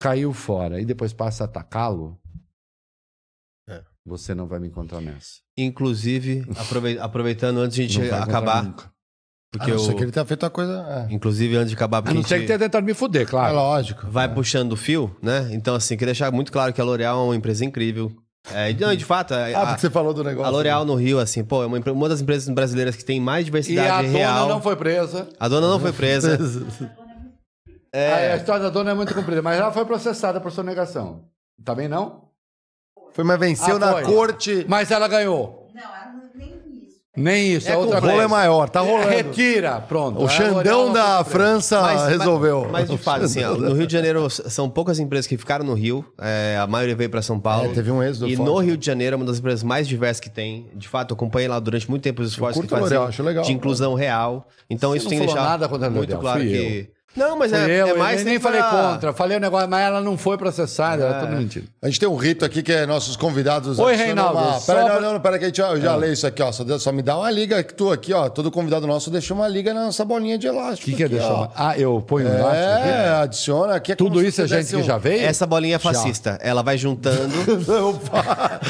Caiu 0.00 0.32
fora 0.32 0.80
e 0.80 0.84
depois 0.84 1.12
passa 1.12 1.44
a 1.44 1.46
atacá-lo. 1.46 2.18
É. 3.68 3.82
Você 4.06 4.34
não 4.34 4.46
vai 4.46 4.58
me 4.58 4.68
encontrar 4.68 5.00
nessa. 5.00 5.40
Inclusive, 5.56 6.44
aprove- 6.56 6.98
aproveitando 6.98 7.58
antes 7.58 7.76
de 7.76 7.82
a 7.82 7.84
Não 7.86 7.90
gente 8.10 8.14
acabar, 8.14 8.64
nunca. 8.64 8.92
porque 9.52 9.70
a 9.70 9.74
não 9.74 9.84
eu... 9.90 9.96
que 9.96 10.02
ele 10.02 10.12
tenha 10.12 10.24
feito 10.24 10.44
a 10.46 10.50
coisa. 10.50 11.06
É, 11.10 11.12
Inclusive, 11.12 11.56
antes 11.56 11.70
de 11.70 11.76
acabar, 11.76 11.98
A 11.98 12.02
porque 12.02 12.14
não 12.14 12.22
ser 12.22 12.28
que 12.28 12.38
gente 12.40 12.46
tenha 12.48 12.58
tentado 12.58 12.84
me 12.86 12.94
fuder, 12.94 13.22
é 13.22 13.26
claro. 13.26 13.54
lógico. 13.54 14.06
vai 14.10 14.32
puxando 14.32 14.72
o 14.72 14.76
fio, 14.76 15.14
né? 15.22 15.52
Então, 15.54 15.74
assim, 15.74 15.94
queria 15.96 16.12
deixar 16.12 16.30
muito 16.32 16.50
claro 16.52 16.72
que 16.72 16.80
a 16.80 16.84
L'Oréal 16.84 17.20
é 17.20 17.24
uma 17.24 17.36
empresa 17.36 17.64
incrível. 17.64 18.10
É, 18.52 18.72
não, 18.72 18.94
de 18.96 19.04
fato, 19.04 19.32
a, 19.34 19.46
Ah, 19.48 19.66
porque 19.66 19.82
você 19.82 19.90
falou 19.90 20.14
do 20.14 20.24
negócio. 20.24 20.48
a 20.48 20.50
L'Oréal 20.50 20.84
no 20.84 20.94
Rio, 20.94 21.18
assim, 21.18 21.44
pô, 21.44 21.62
é 21.62 21.66
uma, 21.66 21.78
uma 21.92 22.08
das 22.08 22.20
empresas 22.20 22.48
brasileiras 22.48 22.96
que 22.96 23.04
tem 23.04 23.20
mais 23.20 23.42
E 23.42 23.44
diversidade 23.44 23.88
a 23.90 24.02
dona 24.02 24.08
real. 24.18 24.48
não 24.48 24.62
foi 24.62 24.76
presa. 24.76 25.28
A 25.38 25.46
dona 25.46 25.68
não 25.68 25.78
foi 25.78 25.92
presa. 25.92 26.38
A 27.92 28.36
história 28.36 28.62
da 28.62 28.70
dona 28.70 28.92
é 28.92 28.94
muito 28.94 29.12
comprida, 29.14 29.42
mas 29.42 29.58
ela 29.58 29.72
foi 29.72 29.84
processada 29.84 30.40
por 30.40 30.52
sonegação. 30.52 31.24
Também 31.64 31.88
não? 31.88 32.28
Foi, 33.12 33.24
mas 33.24 33.38
venceu 33.40 33.76
Ah, 33.76 33.78
na 33.80 33.92
foi. 33.92 34.04
corte. 34.04 34.64
Mas 34.68 34.90
ela 34.92 35.08
ganhou. 35.08 35.68
Não, 35.74 35.82
ela 35.82 36.12
não- 36.12 36.30
nem 36.36 36.54
isso. 36.86 36.99
Nem 37.16 37.54
isso, 37.54 37.68
é, 37.68 37.72
É 37.72 37.76
outra 37.76 37.98
o 37.98 38.00
rolo 38.00 38.20
é 38.20 38.28
maior, 38.28 38.68
tá 38.70 38.78
rolando. 38.80 39.08
Retira, 39.08 39.80
pronto. 39.80 40.22
O 40.22 40.28
Xandão 40.28 40.86
não 40.86 40.92
da. 40.92 41.24
França 41.24 41.80
Mas- 41.80 42.00
mas- 42.02 42.08
resolveu. 42.18 42.68
Mas, 42.70 42.88
de 42.88 42.96
fato, 42.96 43.24
assim, 43.24 43.42
ó, 43.42 43.54
no 43.54 43.74
Rio 43.74 43.84
de 43.86 43.92
Janeiro 43.92 44.30
são 44.30 44.70
poucas 44.70 45.00
empresas 45.00 45.26
que 45.26 45.36
ficaram 45.36 45.64
no 45.64 45.74
Rio. 45.74 46.04
é, 46.20 46.56
a 46.60 46.66
maioria 46.68 46.94
veio 46.94 47.10
para 47.10 47.20
São 47.20 47.38
Paulo. 47.40 47.66
É, 47.70 47.74
teve 47.74 47.90
um 47.90 48.00
êxodo 48.00 48.28
E 48.28 48.36
forte. 48.36 48.48
no 48.48 48.58
Rio 48.58 48.76
de 48.76 48.86
Janeiro 48.86 49.14
é 49.14 49.16
uma 49.16 49.24
das 49.26 49.38
empresas 49.40 49.64
mais 49.64 49.88
diversas 49.88 50.20
que 50.20 50.30
tem. 50.30 50.68
De 50.74 50.86
fato, 50.86 51.10
eu 51.10 51.14
acompanhei 51.16 51.48
lá 51.48 51.58
durante 51.58 51.90
muito 51.90 52.02
tempo 52.02 52.22
os 52.22 52.28
esforços 52.30 52.62
que 52.62 52.68
faziam 52.68 52.84
L'Oréal, 52.86 53.06
acho 53.08 53.22
legal. 53.24 53.44
de 53.44 53.52
inclusão 53.52 53.94
real. 53.94 54.46
Então 54.70 54.90
Você 54.90 54.98
isso 54.98 55.06
não 55.06 55.10
tem 55.10 55.18
que 55.20 55.26
deixar 55.26 55.42
nada 55.42 55.68
contra 55.68 55.88
a 55.88 55.90
muito 55.90 56.16
claro 56.16 56.40
que... 56.40 56.88
Não, 57.16 57.36
mas 57.36 57.52
é, 57.52 57.82
eu, 57.82 57.86
é 57.88 57.94
mais... 57.94 58.20
eu 58.20 58.24
nem 58.26 58.38
falei 58.38 58.60
pra- 58.62 58.70
contra. 58.70 59.12
Falei 59.12 59.36
o 59.36 59.40
negócio, 59.40 59.68
mas 59.68 59.84
ela 59.84 60.00
não 60.00 60.16
foi 60.16 60.38
processada, 60.38 61.02
ela 61.04 61.20
tá 61.20 61.26
mentindo. 61.26 61.66
A 61.82 61.86
gente 61.88 61.98
tem 61.98 62.08
um 62.08 62.14
rito 62.14 62.44
aqui 62.44 62.62
que 62.62 62.72
é 62.72 62.86
nossos 62.86 63.16
convidados. 63.16 63.80
Oi, 63.80 63.96
Reinaldo, 63.96 64.38
Uma... 64.38 64.60
só 64.60 64.72
Pera, 64.74 64.84
pra- 64.86 65.00
não, 65.00 65.12
não, 65.14 65.20
pera 65.20 65.36
que 65.38 65.44
a 65.44 65.48
gente, 65.48 65.60
eu 65.60 65.80
já 65.80 65.96
leio 65.96 66.12
isso 66.12 66.24
aqui, 66.26 66.40
ó. 66.40 66.52
Só, 66.52 66.64
só 66.78 66.92
me 66.92 67.02
dá 67.02 67.18
uma 67.18 67.28
liga 67.30 67.62
que 67.64 67.74
tu 67.74 67.90
aqui, 67.90 68.12
ó. 68.12 68.28
Todo 68.28 68.48
convidado 68.50 68.86
nosso 68.86 69.10
deixou 69.10 69.36
uma 69.36 69.48
liga 69.48 69.74
na 69.74 69.86
nossa 69.86 70.04
bolinha 70.04 70.38
de 70.38 70.46
O 70.48 70.52
elástico. 70.54 70.88
que, 70.88 70.96
que 70.96 71.02
é 71.02 71.08
deixar? 71.08 71.32
uma- 71.32 71.50
Ah, 71.56 71.76
eu 71.76 72.00
ponho 72.06 72.28
um 72.28 72.32
elástico 72.32 72.54
É, 72.64 72.74
aqui? 73.08 73.08
adiciona. 73.24 73.74
Aqui 73.74 73.92
é 73.92 73.96
Tudo 73.96 74.22
isso 74.24 74.40
é 74.42 74.46
gente 74.46 74.58
desse 74.58 74.76
que 74.76 74.80
um- 74.80 74.84
já 74.84 74.96
veio? 74.96 75.24
Essa 75.24 75.46
bolinha 75.46 75.76
é 75.76 75.78
fascista. 75.80 76.38
Ela 76.40 76.62
vai 76.62 76.78
juntando... 76.78 77.28
Não, 77.66 77.98
fala... 77.98 78.60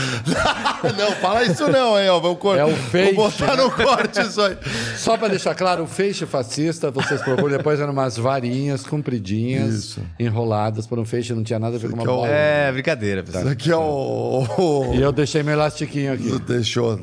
não, 0.97 1.13
fala 1.17 1.45
isso 1.45 1.69
não, 1.71 1.99
hein, 2.01 2.09
ó. 2.09 2.19
Vou, 2.21 2.35
cor... 2.37 2.57
É 2.57 2.65
o 2.65 2.75
feixe, 2.75 3.13
Vou 3.15 3.31
botar 3.31 3.55
no 3.57 3.71
corte 3.71 4.21
isso 4.23 4.41
aí. 4.41 4.57
Só 4.97 5.17
para 5.19 5.29
deixar 5.29 5.55
claro, 5.55 5.85
o 5.85 5.87
feixe 5.87 6.25
fascista, 6.27 6.91
vocês 6.91 7.21
procuram 7.21 7.57
depois, 7.57 7.79
eram 7.81 7.93
umas 7.93 8.17
varinhas 8.31 8.87
compridinhas, 8.87 9.75
Isso. 9.75 10.01
enrolado 10.19 10.83
por 10.89 10.99
um 10.99 11.05
feixe, 11.05 11.35
não 11.35 11.43
tinha 11.43 11.59
nada 11.59 11.77
a 11.77 11.79
ver 11.79 11.91
com 11.91 11.97
uma 11.97 12.05
é 12.05 12.09
o- 12.09 12.15
bola. 12.17 12.29
É, 12.29 12.73
brincadeira, 12.73 13.23
pessoal. 13.25 13.45
Isso 13.45 13.53
aqui 13.53 13.71
é 13.73 13.77
o... 13.77 14.47
o- 14.59 14.95
E 14.95 15.01
eu 15.03 15.11
deixei 15.11 15.43
meu 15.43 15.55
elastiquinho 15.55 16.13
aqui. 16.13 16.39
Deixou. 16.47 16.97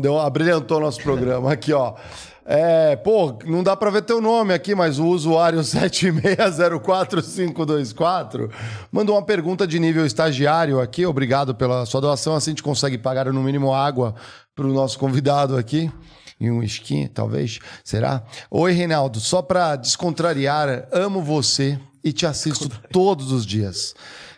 Deu, 0.00 0.18
abrilhantou 0.20 0.78
nosso 0.80 1.00
programa. 1.02 1.50
Aqui, 1.52 1.72
ó. 1.72 1.94
É, 2.46 2.94
pô, 2.96 3.38
não 3.46 3.62
dá 3.62 3.74
pra 3.74 3.88
ver 3.88 4.02
teu 4.02 4.20
nome 4.20 4.52
aqui, 4.52 4.74
mas 4.74 4.98
o 4.98 5.06
usuário 5.06 5.60
7604524 6.84 8.50
mandou 8.92 9.16
uma 9.16 9.22
pergunta 9.24 9.66
de 9.66 9.78
nível 9.78 10.04
estagiário 10.04 10.78
aqui. 10.80 11.06
Obrigado 11.06 11.54
pela 11.54 11.86
sua 11.86 12.00
doação. 12.02 12.34
Assim 12.34 12.50
a 12.50 12.52
gente 12.52 12.62
consegue 12.62 12.98
pagar 12.98 13.32
no 13.32 13.42
mínimo 13.42 13.72
água 13.72 14.14
pro 14.54 14.68
nosso 14.72 14.98
convidado 14.98 15.56
aqui. 15.56 15.90
E 16.40 16.50
um 16.50 16.62
skin, 16.62 17.06
talvez? 17.06 17.58
Será? 17.84 18.22
Oi, 18.50 18.72
Reinaldo. 18.72 19.20
Só 19.20 19.40
pra 19.42 19.76
descontrariar, 19.76 20.88
amo 20.92 21.22
você 21.22 21.78
e 22.02 22.12
te 22.12 22.26
assisto 22.26 22.68
todos 22.92 23.32
os 23.32 23.44
dias. 23.46 23.94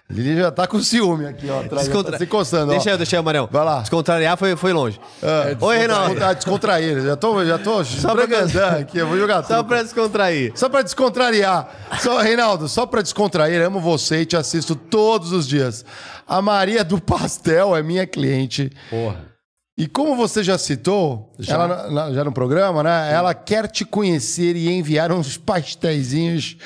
Lili 0.09 0.37
já 0.37 0.53
tá 0.53 0.69
com 0.69 0.81
ciúme 0.81 1.27
aqui, 1.27 1.51
ó. 1.51 1.63
Atrás, 1.63 1.87
já 1.87 1.93
Descontra- 1.93 2.13
tá 2.13 2.19
se 2.19 2.27
coçando, 2.27 2.71
ó. 2.71 2.75
Deixa 2.77 2.91
eu, 2.91 2.97
deixa 2.97 3.17
eu, 3.17 3.23
Marião. 3.25 3.49
Vai 3.51 3.65
lá. 3.65 3.81
Descontrariar 3.81 4.37
foi, 4.37 4.55
foi 4.55 4.73
longe. 4.73 5.01
Ah, 5.21 5.57
Oi, 5.67 5.79
Reinaldo. 5.79 6.11
Descontra- 6.15 6.35
Descontrair. 6.37 7.01
Já 7.03 7.17
tô, 7.17 7.45
já 7.45 7.59
tô 7.59 7.73
pra- 7.83 7.83
esfregandando 7.83 8.77
aqui. 8.83 8.99
Eu 8.99 9.09
vou 9.09 9.19
jogar 9.19 9.43
Só 9.43 9.57
tudo. 9.57 9.67
pra 9.67 9.83
descontrair. 9.83 10.53
Só 10.55 10.69
pra 10.69 10.83
descontrariar. 10.83 11.69
Só, 12.01 12.21
Reinaldo, 12.21 12.69
só 12.69 12.87
pra 12.87 13.03
descontrair, 13.03 13.61
amo 13.67 13.81
você 13.81 14.21
e 14.21 14.27
te 14.27 14.37
assisto 14.37 14.77
todos 14.77 15.33
os 15.33 15.45
dias. 15.45 15.85
A 16.25 16.41
Maria 16.41 16.85
do 16.85 17.01
Pastel 17.01 17.75
é 17.75 17.83
minha 17.83 18.07
cliente. 18.07 18.71
Porra. 18.89 19.35
E 19.79 19.87
como 19.87 20.17
você 20.17 20.43
já 20.43 20.57
citou, 20.57 21.31
ela 21.47 21.91
na- 21.91 22.13
já 22.13 22.25
no 22.25 22.33
programa, 22.33 22.83
né? 22.83 23.13
Ela 23.13 23.35
quer 23.35 23.69
te 23.69 23.85
conhecer 23.85 24.57
e 24.57 24.71
enviar 24.71 25.13
uns 25.13 25.37
pastéisinhos 25.37 26.57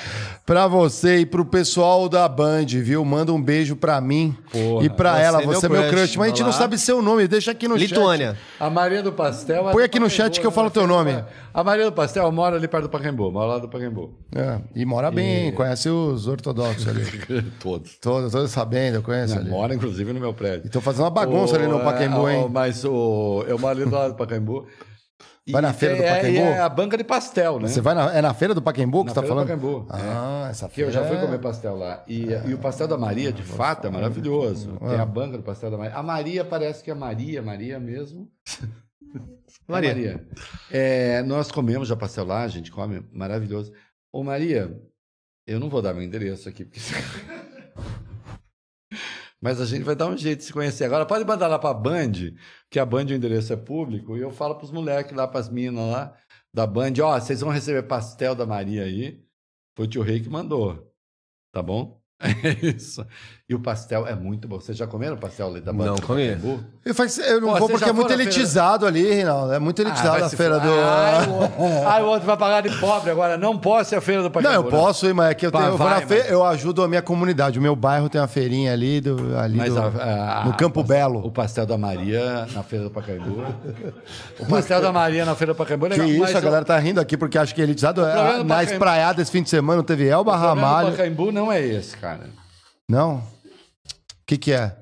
pra 0.51 0.67
você 0.67 1.19
e 1.19 1.27
pro 1.27 1.45
pessoal 1.45 2.09
da 2.09 2.29
Band, 2.29 2.67
viu? 2.67 3.05
Manda 3.05 3.33
um 3.33 3.41
beijo 3.41 3.77
pra 3.77 4.01
mim 4.01 4.37
Porra, 4.51 4.85
e 4.85 4.91
pra 4.91 5.20
ela. 5.20 5.41
Você 5.43 5.67
é 5.67 5.69
meu 5.69 5.83
crush. 5.83 5.91
crush. 5.95 6.17
Mas 6.17 6.27
a 6.27 6.29
gente 6.31 6.43
não 6.43 6.51
sabe 6.51 6.77
seu 6.77 7.01
nome. 7.01 7.29
Deixa 7.29 7.53
aqui 7.53 7.69
no 7.69 7.77
Lituânia. 7.77 8.37
A 8.59 8.69
Maria 8.69 9.01
do 9.01 9.12
Pastel. 9.12 9.62
Põe 9.70 9.75
do 9.75 9.85
aqui 9.85 10.01
no 10.01 10.11
chat 10.11 10.41
que 10.41 10.45
eu 10.45 10.51
né? 10.51 10.55
falo 10.57 10.67
o 10.67 10.70
teu 10.73 10.89
nome. 10.89 11.23
A 11.55 11.62
Maria 11.62 11.85
do 11.85 11.93
Pastel 11.93 12.31
mora 12.33 12.57
ali 12.57 12.67
perto 12.67 12.83
do 12.85 12.89
Pacaembu, 12.89 13.31
mora 13.31 13.47
lá 13.47 13.59
do 13.59 13.69
Pacaembu. 13.69 14.12
chat. 14.35 14.43
É, 14.43 14.61
e 14.75 14.85
mora 14.85 15.09
bem? 15.12 15.53
Conhece 15.53 15.89
os 15.89 16.27
ortodoxos 16.27 16.89
ali. 16.89 17.05
Todos. 17.62 17.95
Todos, 18.01 18.33
todos 18.33 18.51
sabendo, 18.51 18.97
eu 18.97 19.03
conheço 19.03 19.39
ali. 19.39 19.49
Mora, 19.49 19.73
inclusive, 19.73 20.12
no 20.12 20.19
meu 20.19 20.35
prédio. 20.35 20.67
Estão 20.67 20.83
fazendo 20.83 21.05
uma 21.05 21.11
bagunça 21.11 21.55
ali 21.55 21.69
no 21.69 21.77
O- 21.77 21.85
Pacaembu, 21.85 22.27
é, 22.29 22.35
hein? 22.35 22.45
o- 22.47 22.49
Mas 22.49 22.85
o, 22.85 23.45
eu 23.47 23.57
moro 23.57 23.79
ali 23.79 23.89
do 23.89 23.95
lado 23.95 24.15
do 24.15 24.17
Pacaembu. 24.17 24.67
Vai 25.51 25.62
na 25.62 25.73
feira 25.73 25.95
do 25.97 25.99
tem- 25.99 26.07
é- 26.09 26.15
Pacaembu? 26.17 26.41
É, 26.41 26.59
a 26.61 26.69
banca 26.69 26.97
de 26.97 27.05
pastel, 27.05 27.59
né? 27.61 27.69
Você 27.69 27.81
vai 27.81 27.95
na, 27.95 28.12
é 28.17 28.20
na 28.23 28.33
feira 28.35 28.55
do 28.55 28.62
Pacaembu 28.62 29.01
que 29.05 29.09
Na 29.09 29.15
você 29.15 29.20
tá 29.20 29.27
feira 29.27 29.35
do 29.43 29.47
falando? 29.47 29.87
Pacaembu, 29.87 29.87
Ah, 30.11 30.49
essa 30.51 30.69
Que 30.69 30.83
eu 30.83 30.87
feira. 30.87 30.93
já 30.93 31.05
fui 31.09 31.17
é- 31.17 31.20
comer 31.20 31.39
pastel 31.39 31.77
lá. 31.77 32.05
E, 32.09 32.27
e 32.47 32.55
o 32.55 32.59
pastel 32.59 32.87
da 32.89 32.97
Maria, 32.99 33.33
de 33.33 33.43
fato, 33.43 33.87
é 33.87 33.91
maravilhoso. 33.91 34.77
Tem 34.79 34.99
a 34.99 35.05
banca 35.07 35.37
do 35.37 35.43
pastel 35.43 35.70
da 35.70 35.77
Maria. 35.79 35.97
A 35.97 36.03
Maria 36.03 36.45
parece 36.45 36.83
que 36.85 36.91
é 36.91 36.95
Maria, 36.95 37.43
Maria 37.43 37.79
mesmo. 37.81 38.29
É 39.69 39.73
Maria. 39.73 39.89
Maria. 39.95 40.27
É, 40.70 41.23
nós 41.23 41.51
comemos 41.51 41.87
já 41.89 41.95
pastel 41.97 42.25
lá, 42.25 42.43
a 42.43 42.49
gente 42.49 42.70
come, 42.73 43.05
maravilhoso. 43.12 43.73
Ô 44.12 44.23
Maria, 44.25 44.77
eu 45.47 45.59
não 45.61 45.69
vou 45.69 45.81
dar 45.83 45.93
meu 45.95 46.03
endereço 46.03 46.49
aqui, 46.49 46.65
porque... 46.65 46.81
Mas 49.41 49.60
a 49.60 49.67
gente 49.67 49.83
vai 49.85 49.97
dar 49.97 50.09
um 50.09 50.17
jeito 50.17 50.41
de 50.41 50.44
se 50.44 50.52
conhecer. 50.52 50.85
Agora 50.85 51.07
pode 51.07 51.25
mandar 51.25 51.49
lá 51.49 51.59
pra 51.59 51.73
Band, 51.73 52.12
que 52.70 52.78
a 52.78 52.85
Band 52.85 53.07
o 53.07 53.12
endereço 53.12 53.52
é 53.52 53.57
público, 53.57 54.17
e 54.17 54.20
eu 54.20 54.31
falo 54.31 54.57
pros 54.57 54.70
moleques 54.70 55.17
lá, 55.17 55.27
pras 55.27 55.49
minas 55.49 55.91
lá 55.91 56.17
da 56.52 56.67
Band, 56.67 56.93
ó, 57.02 57.19
vocês 57.19 57.41
vão 57.41 57.51
receber 57.51 57.85
pastel 57.85 58.35
da 58.35 58.44
Maria 58.47 58.85
aí. 58.85 59.25
Foi 59.77 59.86
o 59.86 59.89
tio 59.89 60.02
Rei 60.02 60.20
que 60.20 60.28
mandou. 60.28 60.93
Tá 61.52 61.62
bom? 61.62 62.01
É 62.23 62.67
isso. 62.67 63.07
E 63.51 63.55
o 63.57 63.59
pastel 63.59 64.07
é 64.07 64.15
muito 64.15 64.47
bom. 64.47 64.61
Vocês 64.61 64.79
já 64.79 64.87
comeram 64.87 65.17
pastel 65.17 65.49
ali 65.49 65.61
da? 65.61 65.73
Não 65.73 65.97
comi. 65.97 66.39
Eu, 66.85 66.95
faz- 66.95 67.19
eu 67.19 67.41
não 67.41 67.49
Pô, 67.49 67.59
vou 67.59 67.67
você 67.67 67.73
porque 67.73 67.91
é 67.91 67.93
muito 67.93 68.09
na 68.11 68.17
feira- 68.17 68.23
elitizado 68.31 68.87
ali, 68.87 69.12
Reinaldo. 69.12 69.53
É 69.53 69.59
muito 69.59 69.83
elitizado 69.83 70.20
vai 70.20 70.23
a 70.23 70.29
feira 70.31 70.61
do. 70.61 70.69
Ai, 70.73 71.27
o 71.27 71.33
outro- 71.33 71.89
Ai, 71.89 72.03
o 72.03 72.07
outro 72.07 72.27
vai 72.29 72.37
pagar 72.37 72.61
de 72.62 72.79
pobre 72.79 73.11
agora. 73.11 73.37
Não 73.37 73.59
posso 73.59 73.93
ir 73.93 73.99
à 73.99 74.01
feira 74.01 74.23
do 74.23 74.27
Não, 74.27 74.31
Pacaembu. 74.31 74.69
eu 74.69 74.70
posso 74.70 75.05
ir, 75.09 75.12
mas 75.12 75.31
é 75.31 75.35
que 75.35 75.45
eu, 75.45 75.51
tenho, 75.51 75.65
eu, 75.65 75.77
vou 75.77 75.79
vai, 75.85 76.07
feira, 76.07 76.23
mas- 76.23 76.33
eu 76.33 76.45
ajudo 76.47 76.85
a 76.85 76.87
minha 76.87 77.03
comunidade. 77.03 77.59
O 77.59 77.62
meu 77.62 77.75
bairro 77.75 78.09
tem 78.09 78.20
uma 78.20 78.29
feirinha 78.29 78.73
ali, 78.73 79.01
do, 79.01 79.37
ali 79.37 79.57
Mas 79.57 79.75
do- 79.75 79.81
a- 79.81 80.43
a- 80.43 80.45
no 80.45 80.55
Campo 80.55 80.83
o 80.83 80.85
Belo. 80.85 81.29
pastel 81.33 81.67
da 81.67 81.77
Maria 81.77 82.47
na 82.55 82.62
feira 82.62 82.85
do 82.85 82.91
Pacaembu. 82.93 83.43
o 84.39 84.47
pastel 84.47 84.81
da 84.81 84.93
Maria 84.93 85.25
na 85.25 85.35
feira 85.35 85.53
do 85.55 85.57
Pacaembu 85.57 85.87
é 85.87 85.89
Que 85.91 85.97
legal. 85.97 86.09
isso, 86.12 86.20
mas 86.20 86.37
a 86.37 86.39
o- 86.39 86.43
galera 86.43 86.65
tá 86.65 86.79
rindo 86.79 87.01
aqui 87.01 87.17
porque 87.17 87.37
acha 87.37 87.53
que 87.53 87.61
é 87.61 87.65
elitizado. 87.65 88.01
É, 88.03 88.15
na 88.15 88.45
Pacaembu- 88.45 88.62
espraiada 88.75 89.20
esse 89.20 89.33
fim 89.33 89.43
de 89.43 89.51
semana 89.51 89.79
não 89.79 89.85
teve 89.85 90.07
Elba 90.07 90.31
o 90.31 90.37
Ramalho. 90.37 90.93
Pacaembu 90.93 91.33
não 91.33 91.51
é 91.51 91.61
esse, 91.61 91.97
cara. 91.97 92.20
Não? 92.89 93.20
O 94.31 94.33
que, 94.33 94.39
que 94.39 94.52
é? 94.52 94.76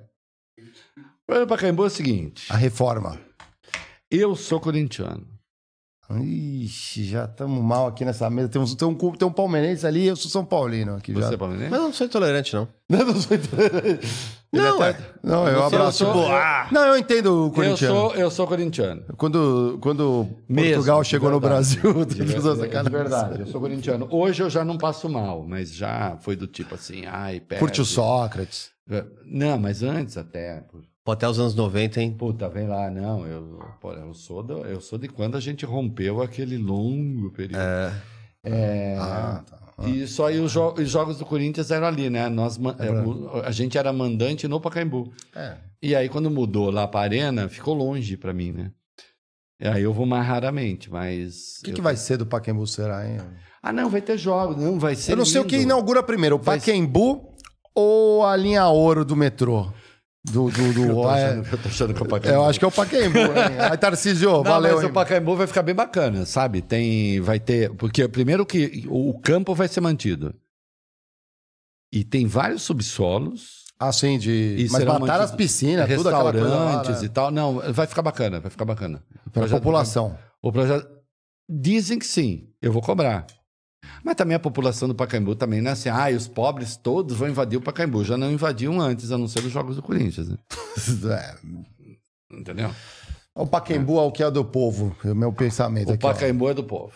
O 0.58 1.26
problema 1.26 1.46
do 1.46 1.48
Pacaembu 1.48 1.84
é 1.84 1.86
o 1.86 1.90
seguinte. 1.90 2.44
A 2.52 2.56
reforma. 2.58 3.18
Eu 4.10 4.36
sou 4.36 4.60
corintiano. 4.60 5.26
Ixi, 6.22 7.04
já 7.06 7.24
estamos 7.24 7.62
mal 7.64 7.86
aqui 7.86 8.04
nessa 8.04 8.28
mesa. 8.28 8.50
Tem 8.50 8.60
um, 8.60 8.66
tem, 8.76 8.86
um, 8.88 8.94
tem 9.12 9.26
um 9.28 9.32
palmeirense 9.32 9.86
ali 9.86 10.06
eu 10.06 10.16
sou 10.16 10.30
São 10.30 10.44
Paulino 10.44 10.96
aqui 10.96 11.14
já. 11.14 11.20
Você 11.28 11.34
é 11.34 11.36
palmeirense? 11.38 11.70
Mas 11.70 11.80
eu 11.80 11.86
não 11.86 11.92
sou 11.94 12.06
intolerante, 12.06 12.54
não. 12.54 12.68
Não, 12.90 13.04
não 13.06 13.14
sou 13.20 13.38
Não, 14.52 14.82
até- 14.82 14.98
é. 14.98 15.14
Não, 15.22 15.48
eu 15.48 15.62
Você- 15.62 15.76
abraço. 15.76 16.04
eu 16.04 16.12
sou- 16.12 16.22
tipo, 16.24 16.74
Não, 16.74 16.82
eu 16.86 16.98
entendo 16.98 17.26
o 17.26 17.46
Eu 17.46 17.50
corintiano. 17.52 17.94
sou, 17.94 18.14
eu 18.16 18.30
sou 18.30 18.46
corintiano. 18.46 19.02
Quando, 19.16 19.78
quando 19.80 20.26
Mesmo, 20.46 20.72
Portugal 20.74 21.02
de 21.02 21.08
chegou 21.08 21.30
no 21.30 21.40
verdade. 21.40 21.78
Brasil, 21.80 21.94
ver- 22.04 22.24
de 22.26 22.60
sacanas. 22.60 22.92
verdade, 22.92 23.40
eu 23.40 23.46
sou 23.46 23.60
corintiano. 23.62 24.08
Hoje 24.10 24.42
eu 24.42 24.50
já 24.50 24.62
não 24.64 24.76
passo 24.76 25.08
mal, 25.08 25.42
mas 25.46 25.72
já 25.74 26.18
foi 26.20 26.36
do 26.36 26.46
tipo 26.46 26.74
assim, 26.74 27.04
ai, 27.06 27.40
perde. 27.40 27.60
Curte 27.60 27.80
o 27.80 27.84
Sócrates. 27.86 28.70
Não, 29.24 29.58
mas 29.58 29.82
antes 29.82 30.16
até. 30.16 30.64
Pô, 31.04 31.12
até 31.12 31.28
os 31.28 31.38
anos 31.38 31.54
90, 31.54 32.00
hein? 32.02 32.12
Puta, 32.12 32.48
vem 32.48 32.66
lá, 32.66 32.90
não, 32.90 33.26
eu, 33.26 33.58
pô, 33.80 33.92
eu, 33.92 34.12
sou 34.14 34.42
do, 34.42 34.58
eu 34.66 34.80
sou 34.80 34.98
de 34.98 35.08
quando 35.08 35.36
a 35.36 35.40
gente 35.40 35.64
rompeu 35.64 36.20
aquele 36.22 36.56
longo 36.58 37.30
período. 37.30 37.60
É, 38.44 38.96
Ah, 38.98 39.42
tá. 39.48 39.88
E 39.88 40.06
só 40.06 40.26
aí 40.26 40.40
os, 40.40 40.50
jo- 40.52 40.74
os 40.76 40.90
jogos 40.90 41.18
do 41.18 41.24
Corinthians 41.24 41.70
eram 41.70 41.86
ali, 41.86 42.10
né? 42.10 42.28
Nós, 42.28 42.58
é, 42.58 43.46
a 43.46 43.50
gente 43.52 43.78
era 43.78 43.92
mandante 43.92 44.48
no 44.48 44.60
Pacaembu. 44.60 45.12
É. 45.34 45.56
E 45.80 45.94
aí, 45.94 46.08
quando 46.08 46.30
mudou 46.30 46.70
lá 46.70 46.86
pra 46.88 47.00
Arena, 47.00 47.48
ficou 47.48 47.74
longe 47.74 48.16
pra 48.16 48.32
mim, 48.32 48.52
né? 48.52 48.72
E 49.60 49.66
aí 49.68 49.82
eu 49.82 49.92
vou 49.92 50.04
mais 50.06 50.26
raramente, 50.26 50.90
mas. 50.90 51.58
O 51.60 51.64
que, 51.64 51.70
eu- 51.70 51.74
que 51.74 51.80
vai 51.80 51.96
ser 51.96 52.16
do 52.16 52.26
Pacaembu 52.26 52.66
será, 52.66 53.08
hein? 53.08 53.18
Ah, 53.62 53.72
não, 53.72 53.88
vai 53.88 54.00
ter 54.00 54.18
jogos, 54.18 54.56
não, 54.56 54.78
vai 54.78 54.94
ser. 54.96 55.12
Eu 55.12 55.16
não 55.16 55.24
sei 55.24 55.40
o 55.40 55.44
que 55.44 55.56
lindo. 55.56 55.64
inaugura 55.68 56.02
primeiro, 56.02 56.36
o 56.36 56.40
Pacaembu 56.40 57.27
ou 57.78 58.24
a 58.26 58.36
linha 58.36 58.66
ouro 58.68 59.04
do 59.04 59.14
metrô? 59.16 59.70
Do, 60.24 60.50
do, 60.50 60.72
do- 60.74 60.82
Eu 60.90 60.94
tô 60.94 61.10
é, 61.10 61.24
achando, 61.24 61.46
eu 61.52 61.58
tô 61.58 61.68
achando 61.68 61.94
que 61.94 62.02
é 62.02 62.04
o 62.04 62.08
Pacaembu. 62.08 62.36
eu 62.40 62.44
acho 62.44 62.58
que 62.58 62.64
é 62.64 62.68
o 62.68 62.72
Pacaembu, 62.72 63.18
hein? 63.18 63.26
Aí, 63.70 63.78
Tarcísio, 63.78 64.30
Não, 64.30 64.42
valeu, 64.42 64.74
mas 64.74 64.84
hein? 64.84 64.90
o 64.90 64.92
Pacaembu 64.92 65.36
vai 65.36 65.46
ficar 65.46 65.62
bem 65.62 65.74
bacana, 65.74 66.26
sabe? 66.26 66.60
Tem, 66.60 67.20
vai 67.20 67.38
ter, 67.38 67.72
porque 67.74 68.06
primeiro 68.08 68.44
que 68.44 68.84
o, 68.88 69.18
campo 69.20 69.54
vai 69.54 69.68
ser 69.68 69.80
mantido. 69.80 70.34
E 71.92 72.04
tem 72.04 72.26
vários 72.26 72.62
subsolos, 72.62 73.64
Ah, 73.78 73.92
sim, 73.92 74.18
de... 74.18 74.56
E 74.58 74.68
Mas 74.70 74.84
mataram 74.84 75.24
as 75.24 75.32
piscinas, 75.32 75.88
tudo 75.88 76.10
lá, 76.10 76.22
restaurantes 76.30 77.00
né? 77.00 77.06
e 77.06 77.08
tal. 77.08 77.30
Não, 77.30 77.60
vai 77.72 77.86
ficar 77.86 78.02
bacana, 78.02 78.40
vai 78.40 78.50
ficar 78.50 78.64
bacana. 78.64 79.02
Pela 79.32 79.46
projeto- 79.46 79.58
população. 79.62 80.18
O 80.42 80.52
projeto 80.52 80.86
dizem 81.48 81.98
que 81.98 82.06
sim, 82.06 82.48
eu 82.60 82.72
vou 82.72 82.82
cobrar. 82.82 83.24
Mas 84.04 84.14
também 84.14 84.36
a 84.36 84.40
população 84.40 84.88
do 84.88 84.94
Pacaembu 84.94 85.34
também 85.34 85.60
não 85.60 85.70
é 85.70 85.72
assim, 85.72 85.88
ah, 85.88 86.08
os 86.14 86.28
pobres 86.28 86.76
todos 86.76 87.16
vão 87.16 87.28
invadir 87.28 87.56
o 87.58 87.62
Pacaembu. 87.62 88.04
Já 88.04 88.16
não 88.16 88.30
invadiam 88.30 88.80
antes, 88.80 89.10
a 89.12 89.18
não 89.18 89.28
ser 89.28 89.40
os 89.44 89.50
jogos 89.52 89.76
do 89.76 89.82
Corinthians, 89.82 90.28
né? 90.28 90.36
É. 91.12 91.34
Entendeu? 92.30 92.70
O 93.34 93.46
Pacaembu 93.46 93.98
é 93.98 94.02
o 94.02 94.10
que 94.12 94.22
é 94.22 94.30
do 94.30 94.44
povo, 94.44 94.96
é 95.04 95.12
o 95.12 95.16
meu 95.16 95.32
pensamento 95.32 95.90
O 95.90 95.92
aqui. 95.94 96.04
ó. 96.04 96.12
Pacaembu 96.12 96.48
é 96.48 96.54
do 96.54 96.64
povo. 96.64 96.92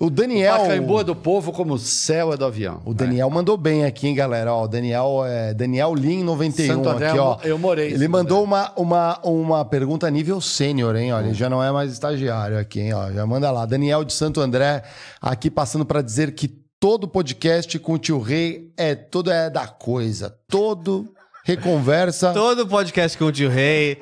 O 0.00 0.08
Daniel... 0.08 0.54
O 0.54 0.58
Pacaembu 0.60 1.00
é 1.00 1.04
do 1.04 1.14
povo 1.14 1.52
como 1.52 1.74
o 1.74 1.78
céu 1.78 2.32
é 2.32 2.36
do 2.36 2.46
avião. 2.46 2.80
O 2.86 2.94
Daniel 2.94 3.28
mandou 3.28 3.54
bem 3.58 3.84
aqui, 3.84 4.08
hein, 4.08 4.14
galera? 4.14 4.50
Ó, 4.50 4.64
o 4.64 4.66
Daniel 4.66 5.22
é 5.26 5.52
Daniel 5.52 5.94
Lin 5.94 6.24
91 6.24 6.66
Santo 6.66 6.88
André, 6.88 7.08
aqui, 7.10 7.18
ó. 7.18 7.38
eu 7.44 7.58
morei 7.58 7.92
Ele 7.92 8.08
mandou 8.08 8.42
uma, 8.42 8.72
uma, 8.76 9.20
uma 9.22 9.62
pergunta 9.62 10.06
a 10.06 10.10
nível 10.10 10.40
sênior, 10.40 10.96
hein? 10.96 11.12
Hum. 11.12 11.16
Olha, 11.16 11.26
ele 11.26 11.34
já 11.34 11.50
não 11.50 11.62
é 11.62 11.70
mais 11.70 11.92
estagiário 11.92 12.58
aqui, 12.58 12.80
hein? 12.80 12.94
Ó, 12.94 13.12
já 13.12 13.26
manda 13.26 13.50
lá. 13.50 13.66
Daniel 13.66 14.02
de 14.02 14.14
Santo 14.14 14.40
André 14.40 14.82
aqui 15.20 15.50
passando 15.50 15.84
para 15.84 16.00
dizer 16.00 16.34
que 16.34 16.48
todo 16.80 17.06
podcast 17.06 17.78
com 17.78 17.92
o 17.92 17.98
tio 17.98 18.20
Rei 18.20 18.72
é 18.78 18.94
todo 18.94 19.30
é 19.30 19.50
da 19.50 19.68
coisa, 19.68 20.34
todo 20.48 21.12
reconversa. 21.44 22.32
Todo 22.32 22.66
podcast 22.66 23.18
com 23.18 23.26
o 23.26 23.32
tio 23.32 23.50
Rei. 23.50 23.98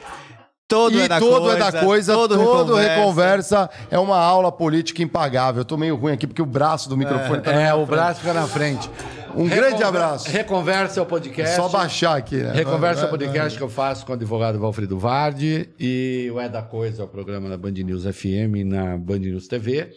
Todo 0.69 0.95
e 0.99 1.01
é 1.01 1.09
da 1.09 1.19
todo 1.19 1.45
coisa. 1.45 1.57
é 1.57 1.73
da 1.73 1.81
coisa, 1.81 2.13
todo, 2.13 2.37
reconversa. 2.37 2.95
reconversa 2.95 3.71
é 3.91 3.99
uma 3.99 4.19
aula 4.19 4.53
política 4.53 5.03
impagável. 5.03 5.63
Eu 5.63 5.65
tô 5.65 5.79
meio 5.79 5.97
ruim 5.97 6.13
aqui 6.13 6.27
porque 6.27 6.43
o 6.43 6.47
braço 6.47 6.91
do 6.91 6.97
microfone 6.97 7.41
tá 7.41 7.53
na 7.53 7.61
É, 7.63 7.73
o 7.73 7.79
frente. 7.79 7.89
braço 7.91 8.21
fica 8.21 8.35
na 8.35 8.47
frente. 8.47 8.91
Um 9.35 9.49
grande 9.49 9.83
abraço. 9.83 10.29
Reconversa 10.31 11.01
é 11.01 11.03
o 11.03 11.07
podcast. 11.07 11.53
É 11.53 11.57
só 11.57 11.69
baixar 11.71 12.17
aqui, 12.19 12.37
né? 12.37 12.53
Reconversa 12.53 13.03
é 13.03 13.07
o 13.07 13.11
podcast 13.11 13.57
que 13.57 13.65
eu 13.65 13.69
faço 13.71 14.05
com 14.05 14.13
o 14.13 14.15
advogado 14.15 14.59
Valfrido 14.59 14.99
Vardi 14.99 15.71
e 15.81 16.31
o 16.35 16.39
É 16.39 16.49
da 16.51 16.61
Coisa 16.63 17.03
é 17.03 17.05
o 17.05 17.09
programa 17.09 17.49
da 17.49 17.57
Band 17.57 17.71
News 17.73 18.05
FM 18.05 18.67
na 18.67 18.97
Band 18.99 19.21
News 19.21 19.49
TV, 19.49 19.91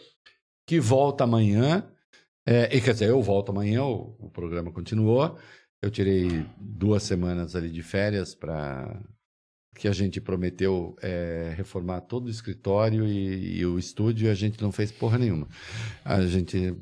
que 0.65 0.79
volta 0.79 1.25
amanhã. 1.25 1.83
É, 2.47 2.75
e, 2.75 2.79
quer 2.79 2.93
dizer, 2.93 3.09
eu 3.09 3.21
volto 3.21 3.49
amanhã, 3.51 3.83
o, 3.83 4.15
o 4.19 4.29
programa 4.29 4.71
continuou. 4.71 5.35
Eu 5.81 5.91
tirei 5.91 6.45
duas 6.57 7.03
semanas 7.03 7.55
ali 7.55 7.69
de 7.69 7.83
férias 7.83 8.33
para 8.35 8.99
que 9.81 9.87
a 9.87 9.91
gente 9.91 10.21
prometeu 10.21 10.95
é, 11.01 11.55
reformar 11.57 12.01
todo 12.01 12.27
o 12.27 12.29
escritório 12.29 13.03
e, 13.03 13.57
e 13.61 13.65
o 13.65 13.79
estúdio 13.79 14.27
e 14.27 14.29
a 14.29 14.35
gente 14.35 14.61
não 14.61 14.71
fez 14.71 14.91
porra 14.91 15.17
nenhuma. 15.17 15.47
A 16.05 16.21
gente 16.21 16.75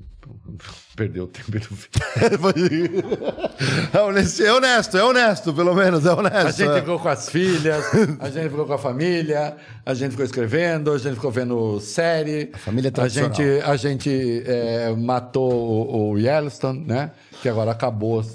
perdeu 0.98 1.26
tempo 1.26 1.50
e 1.56 1.62
não 1.62 1.78
fez. 1.78 1.90
É 3.94 4.02
honesto, 4.02 4.44
é 4.44 4.54
honesto, 4.54 4.98
é 4.98 5.04
honesto, 5.06 5.54
pelo 5.54 5.74
menos, 5.74 6.06
é 6.06 6.12
honesto. 6.12 6.36
A 6.36 6.52
gente 6.52 6.70
é. 6.72 6.80
ficou 6.82 7.00
com 7.00 7.08
as 7.08 7.30
filhas, 7.30 7.86
a 8.20 8.30
gente 8.30 8.50
ficou 8.50 8.66
com 8.66 8.74
a 8.74 8.78
família, 8.78 9.56
a 9.86 9.94
gente 9.94 10.12
ficou 10.12 10.26
escrevendo, 10.26 10.92
a 10.92 10.98
gente 10.98 11.16
ficou 11.16 11.32
vendo 11.32 11.80
série. 11.80 12.50
A 12.52 12.58
família 12.58 12.90
a 12.90 12.92
tradicional. 12.92 13.34
gente, 13.34 13.64
a 13.64 13.76
gente 13.78 14.44
é, 14.46 14.94
matou 14.94 15.54
o, 15.54 16.12
o 16.12 16.20
Yellowstone, 16.20 16.86
né? 16.86 17.12
Que 17.42 17.48
agora 17.48 17.72
acabou. 17.72 18.26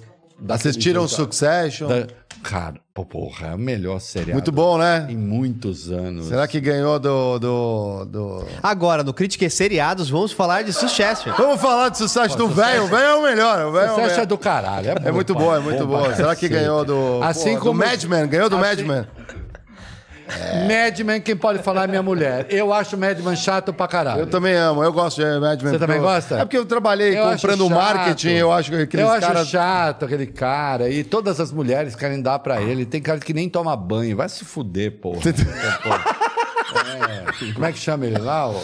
Assistiram 0.49 1.07
jeito. 1.07 1.17
Succession? 1.17 1.89
Da- 1.89 2.07
Cara, 2.45 2.75
pô, 2.93 3.07
porra, 3.07 3.47
é 3.47 3.51
a 3.53 3.57
melhor 3.57 3.99
seriado. 4.01 4.35
Muito 4.35 4.53
bom, 4.53 4.77
né? 4.77 5.07
Em 5.09 5.17
muitos 5.17 5.91
anos. 5.91 6.27
Será 6.27 6.47
que 6.47 6.61
ganhou 6.61 6.99
do. 6.99 7.39
do, 7.39 8.05
do... 8.05 8.45
Agora, 8.63 9.03
no 9.03 9.15
Critique 9.15 9.49
Seriados, 9.49 10.11
vamos 10.11 10.31
falar 10.31 10.61
de 10.63 10.71
Succession. 10.71 11.33
Vamos 11.39 11.59
falar 11.59 11.89
de 11.89 11.97
sucesso 11.97 12.37
do 12.37 12.47
velho. 12.47 12.85
O 12.85 12.87
velho 12.87 13.03
é 13.03 13.15
o 13.15 13.23
melhor. 13.23 13.67
O 13.67 13.73
velho 13.73 13.87
é 13.87 13.93
o 13.93 13.95
Você 13.95 14.01
acha 14.03 14.11
melhor. 14.11 14.27
do 14.27 14.37
caralho. 14.37 14.91
É, 14.91 15.09
É 15.09 15.11
muito 15.11 15.33
pai. 15.35 15.43
bom, 15.43 15.57
é 15.57 15.59
muito 15.59 15.79
pra 15.79 15.87
bom. 15.87 16.15
Será 16.15 16.37
que 16.37 16.47
ganhou 16.47 16.85
do. 16.85 17.21
Assim 17.23 17.55
pô, 17.55 17.63
como- 17.63 17.81
Do 17.83 17.87
Madman? 17.89 18.27
Ganhou 18.29 18.51
do 18.51 18.57
Assim- 18.59 18.85
Madman? 18.85 19.09
Mad 20.67 20.99
Men, 21.01 21.21
quem 21.21 21.37
pode 21.37 21.59
falar 21.63 21.85
é 21.85 21.87
minha 21.87 22.03
mulher. 22.03 22.47
Eu 22.49 22.73
acho 22.73 22.97
Mad 22.97 23.19
Men 23.21 23.37
chato 23.37 23.73
pra 23.73 23.87
caralho. 23.87 24.21
Eu 24.21 24.27
também 24.27 24.55
amo, 24.55 24.83
eu 24.83 24.93
gosto 24.93 25.21
de 25.23 25.39
Madman. 25.41 25.73
Você 25.73 25.79
também 25.79 25.97
eu- 25.99 26.03
gosta? 26.03 26.37
É 26.37 26.39
porque 26.45 26.57
eu 26.57 26.65
trabalhei 26.65 27.19
Eu 27.19 27.31
comprando 27.31 27.69
marketing, 27.71 28.29
eu 28.31 28.51
acho 28.53 28.71
que 28.71 28.77
aqueles 28.83 29.05
Eu 29.07 29.13
acho 29.13 29.21
caras. 29.27 29.49
chato 29.49 30.05
aquele 30.07 30.27
cara. 30.27 30.89
E 30.89 31.05
todas 31.05 31.39
as 31.41 31.53
mulheres 31.53 31.95
querem 31.95 32.23
dar 32.23 32.39
pra 32.39 32.63
ele. 32.63 32.87
Tem 32.87 33.01
cara 33.03 33.19
que 33.21 33.35
nem 33.35 33.49
toma 33.49 33.77
banho. 33.77 34.17
Vai 34.17 34.29
se 34.29 34.45
fuder, 34.45 34.93
porra. 34.93 35.21
É, 35.29 35.33
Como 37.53 37.65
é 37.67 37.73
que 37.73 37.79
chama 37.79 38.07
ele 38.07 38.19
lá? 38.19 38.49
O, 38.49 38.61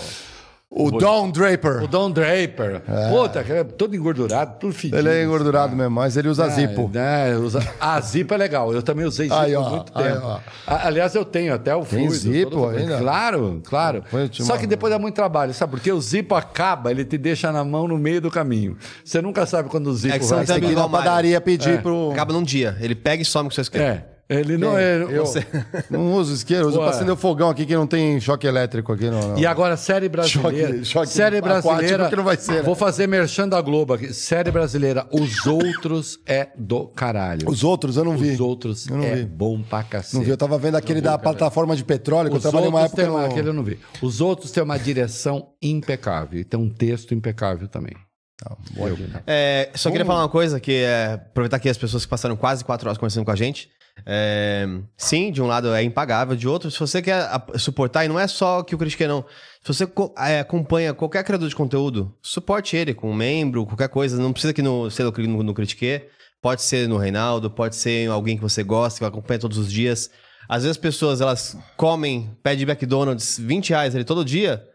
O 0.72 0.88
Don 0.92 1.30
Draper. 1.32 1.82
o 1.82 1.88
Don 1.88 2.12
Draper. 2.12 2.80
Puta, 3.10 3.42
que 3.42 3.50
é 3.52 3.64
todo 3.64 3.96
engordurado, 3.96 4.56
tudo 4.60 4.72
fedido. 4.72 4.98
Ele 4.98 5.08
é 5.08 5.24
engordurado 5.24 5.74
mesmo, 5.74 5.90
mas 5.90 6.16
ele 6.16 6.28
usa 6.28 6.48
zipo. 6.48 6.88
É, 6.94 7.34
usa... 7.36 7.60
A 7.80 8.00
Zipo 8.00 8.32
é 8.34 8.36
legal. 8.36 8.72
Eu 8.72 8.80
também 8.80 9.04
usei 9.04 9.26
Zipo 9.26 9.36
Aí, 9.40 9.56
ó, 9.56 9.66
há 9.66 9.70
muito 9.70 9.92
aí, 9.96 10.04
tempo. 10.12 10.20
ó. 10.24 10.38
Aliás, 10.68 11.12
eu 11.16 11.24
tenho 11.24 11.52
até 11.52 11.74
o 11.74 11.80
Tem 11.84 12.06
fluido. 12.06 12.14
Zipo 12.14 12.50
todo- 12.52 12.76
ainda? 12.76 12.98
Claro, 12.98 13.60
claro. 13.64 14.04
Só 14.30 14.56
que 14.56 14.64
depois 14.64 14.92
dá 14.92 14.98
muito 15.00 15.16
trabalho, 15.16 15.52
sabe? 15.52 15.72
Porque 15.72 15.90
o 15.90 16.00
Zipo 16.00 16.36
acaba, 16.36 16.92
ele 16.92 17.04
te 17.04 17.18
deixa 17.18 17.50
na 17.50 17.64
mão 17.64 17.88
no 17.88 17.98
meio 17.98 18.20
do 18.20 18.30
caminho. 18.30 18.76
Você 19.04 19.20
nunca 19.20 19.44
sabe 19.46 19.68
quando 19.68 19.88
o 19.88 19.94
Zipo 19.94 20.14
É 20.14 20.18
que 20.20 20.24
você 20.24 20.34
vai. 20.34 20.38
não 20.44 20.46
tem 20.46 20.54
Tem 20.60 20.68
que 20.68 20.72
ir 20.72 20.76
na 20.76 20.86
o 20.86 20.90
padaria 20.90 21.40
pedir 21.40 21.82
pro. 21.82 22.12
Acaba 22.12 22.32
num 22.32 22.44
dia. 22.44 22.76
Ele 22.80 22.94
pega 22.94 23.20
e 23.22 23.24
some 23.26 23.48
com 23.48 23.54
seu 23.56 23.62
isqueiro. 23.62 23.86
É. 23.88 24.04
Ele 24.30 24.56
não 24.56 24.78
é. 24.78 24.96
Eu 25.02 25.24
não 25.90 26.12
uso 26.14 26.32
isqueiro, 26.32 26.68
uso 26.68 26.78
pra 26.78 26.90
acender 26.90 27.12
o 27.12 27.16
fogão 27.16 27.50
aqui 27.50 27.66
que 27.66 27.74
não 27.74 27.86
tem 27.86 28.20
choque 28.20 28.46
elétrico 28.46 28.92
aqui. 28.92 29.10
Não, 29.10 29.30
não. 29.30 29.38
E 29.38 29.44
agora, 29.44 29.76
série 29.76 30.08
brasileira. 30.08 30.68
Choque- 30.68 30.84
choque 30.84 31.08
série 31.08 31.40
brasileira. 31.40 32.08
que 32.08 32.14
não 32.14 32.22
vai 32.22 32.36
ser, 32.36 32.52
né? 32.52 32.62
Vou 32.62 32.76
fazer 32.76 33.08
merchan 33.08 33.48
da 33.48 33.60
Globo 33.60 33.92
aqui. 33.94 34.14
Série 34.14 34.52
brasileira. 34.52 35.04
Os 35.10 35.46
outros 35.46 36.20
é 36.24 36.48
do 36.56 36.86
caralho. 36.86 37.48
Os 37.50 37.64
outros 37.64 37.96
eu 37.96 38.04
não 38.04 38.16
vi. 38.16 38.30
Os 38.30 38.40
outros 38.40 38.86
Eu 38.86 38.98
não 38.98 39.04
é 39.04 39.16
vi. 39.16 39.24
bom 39.26 39.60
pra 39.60 39.82
cacete. 39.82 40.14
Não 40.14 40.22
vi, 40.22 40.30
eu 40.30 40.36
tava 40.36 40.56
vendo 40.58 40.76
aquele 40.76 41.00
da 41.00 41.18
plataforma 41.18 41.74
de 41.74 41.82
petróleo, 41.82 42.30
que 42.30 42.36
Os 42.36 42.44
eu 42.44 42.50
trabalhei 42.52 42.70
uma 42.70 42.82
época 42.82 43.02
têm 43.02 43.10
uma, 43.10 43.22
no... 43.26 43.26
aquele 43.32 43.48
eu 43.48 43.52
não 43.52 43.64
vi. 43.64 43.78
Os 44.00 44.20
outros 44.20 44.52
têm 44.52 44.62
uma 44.62 44.78
direção 44.78 45.48
impecável. 45.60 46.38
E 46.38 46.44
tem 46.44 46.58
um 46.60 46.70
texto 46.70 47.12
impecável 47.14 47.66
também. 47.66 47.94
Eu- 48.76 48.96
É, 49.26 49.68
só 49.74 49.90
queria 49.90 50.06
falar 50.06 50.20
uma 50.22 50.28
coisa, 50.28 50.58
que 50.60 50.72
é 50.72 51.14
aproveitar 51.14 51.56
aqui 51.58 51.68
as 51.68 51.76
pessoas 51.76 52.04
que 52.04 52.08
passaram 52.10 52.36
quase 52.36 52.64
quatro 52.64 52.88
horas 52.88 52.96
conversando 52.96 53.24
com 53.24 53.30
a 53.30 53.36
gente. 53.36 53.68
É, 54.06 54.66
sim, 54.96 55.30
de 55.30 55.42
um 55.42 55.46
lado 55.46 55.72
é 55.74 55.82
impagável, 55.82 56.34
de 56.34 56.48
outro, 56.48 56.70
se 56.70 56.78
você 56.78 57.02
quer 57.02 57.28
suportar, 57.58 58.04
e 58.04 58.08
não 58.08 58.18
é 58.18 58.26
só 58.26 58.62
que 58.62 58.74
o 58.74 58.78
Critique 58.78 59.06
não. 59.06 59.24
Se 59.62 59.68
você 59.74 59.88
é, 60.18 60.40
acompanha 60.40 60.94
qualquer 60.94 61.22
criador 61.22 61.48
de 61.48 61.54
conteúdo, 61.54 62.14
suporte 62.22 62.76
ele 62.76 62.94
com 62.94 63.10
um 63.10 63.14
membro, 63.14 63.66
qualquer 63.66 63.88
coisa. 63.88 64.20
Não 64.20 64.32
precisa 64.32 64.52
que 64.52 64.62
no, 64.62 64.90
ser 64.90 65.04
no, 65.04 65.42
no, 65.42 65.54
Critique. 65.54 66.02
Pode 66.40 66.62
ser 66.62 66.88
no 66.88 66.96
Reinaldo, 66.96 67.50
pode 67.50 67.76
ser 67.76 68.04
em 68.04 68.06
alguém 68.06 68.36
que 68.36 68.42
você 68.42 68.62
gosta, 68.62 68.98
que 68.98 69.04
acompanha 69.04 69.38
todos 69.38 69.58
os 69.58 69.70
dias. 69.70 70.10
Às 70.48 70.62
vezes 70.62 70.76
as 70.76 70.80
pessoas, 70.80 71.20
elas 71.20 71.56
comem, 71.76 72.34
pede 72.42 72.64
McDonald's 72.64 73.38
20 73.38 73.70
reais 73.70 73.94
ali 73.94 74.04
todo 74.04 74.24
dia, 74.24 74.66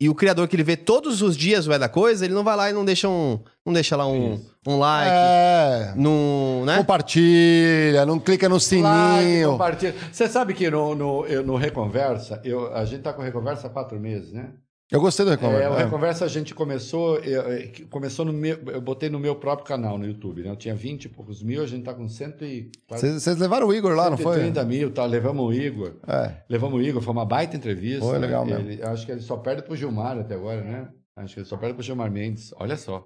e 0.00 0.08
o 0.08 0.14
criador 0.14 0.46
que 0.46 0.54
ele 0.56 0.62
vê 0.62 0.76
todos 0.76 1.22
os 1.22 1.36
dias 1.36 1.64
vai 1.66 1.78
da 1.78 1.88
coisa, 1.88 2.24
ele 2.24 2.34
não 2.34 2.44
vai 2.44 2.54
lá 2.56 2.68
e 2.70 2.72
não 2.72 2.84
deixa 2.84 3.08
um, 3.08 3.40
não 3.64 3.72
deixa 3.72 3.96
lá 3.96 4.06
um, 4.06 4.38
um 4.66 4.78
like, 4.78 5.10
É... 5.10 5.92
num, 5.96 6.64
né? 6.66 6.78
Compartilha, 6.78 8.04
não 8.04 8.18
clica 8.18 8.48
no 8.48 8.56
Like, 8.56 8.64
sininho. 8.66 9.52
compartilha. 9.52 9.94
Você 10.12 10.28
sabe 10.28 10.52
que 10.54 10.68
no, 10.70 10.94
no, 10.94 11.26
eu- 11.26 11.42
no 11.44 11.56
Reconversa, 11.56 12.40
eu, 12.44 12.74
a 12.74 12.84
gente 12.84 13.02
tá 13.02 13.12
com 13.12 13.22
Reconversa 13.22 13.66
há 13.68 13.70
quatro 13.70 13.98
meses, 13.98 14.32
né? 14.32 14.50
Eu 14.90 15.00
gostei 15.00 15.24
do 15.26 15.32
É, 15.32 15.34
recomendo. 15.34 15.72
o 15.72 15.74
Reconversa 15.74 16.24
a 16.24 16.28
gente 16.28 16.54
começou, 16.54 17.16
eu, 17.18 17.42
eu- 17.42 17.70
começou 17.90 18.24
no 18.24 18.32
meu, 18.32 18.56
eu 18.68 18.80
botei 18.80 19.10
no 19.10 19.18
meu 19.18 19.34
próprio 19.34 19.66
canal 19.66 19.98
no 19.98 20.06
YouTube, 20.06 20.42
né? 20.44 20.50
Eu 20.50 20.54
tinha 20.56 20.76
20 20.76 21.06
e 21.06 21.08
poucos 21.08 21.42
mil, 21.42 21.60
a 21.62 21.66
gente 21.66 21.82
tá 21.84 21.92
com 21.92 22.08
100 22.08 22.34
e 22.42 22.70
Vocês 22.88 23.36
levaram 23.36 23.66
o 23.66 23.74
Igor 23.74 23.94
lá, 23.96 24.08
não 24.08 24.16
foi? 24.16 24.34
130 24.36 24.64
mil, 24.64 24.92
tá? 24.92 25.04
Levamos 25.04 25.44
o 25.44 25.52
Igor. 25.52 25.94
É. 26.06 26.34
Levamos 26.48 26.78
o 26.80 26.82
Igor, 26.82 27.02
foi 27.02 27.12
uma 27.12 27.24
baita 27.26 27.56
entrevista. 27.56 28.04
Foi 28.04 28.18
legal 28.18 28.46
né? 28.46 28.54
mesmo. 28.58 28.70
Ele- 28.70 28.82
acho 28.84 29.04
que 29.04 29.10
ele 29.10 29.20
só 29.22 29.36
perde 29.36 29.62
pro 29.62 29.74
Gilmar 29.74 30.18
até 30.18 30.34
agora, 30.36 30.62
né? 30.62 30.88
Acho 31.16 31.34
que 31.34 31.40
ele 31.40 31.48
só 31.48 31.56
perde 31.56 31.74
pro 31.74 31.82
Gilmar 31.82 32.10
Mendes. 32.10 32.52
Olha 32.56 32.76
só. 32.76 33.04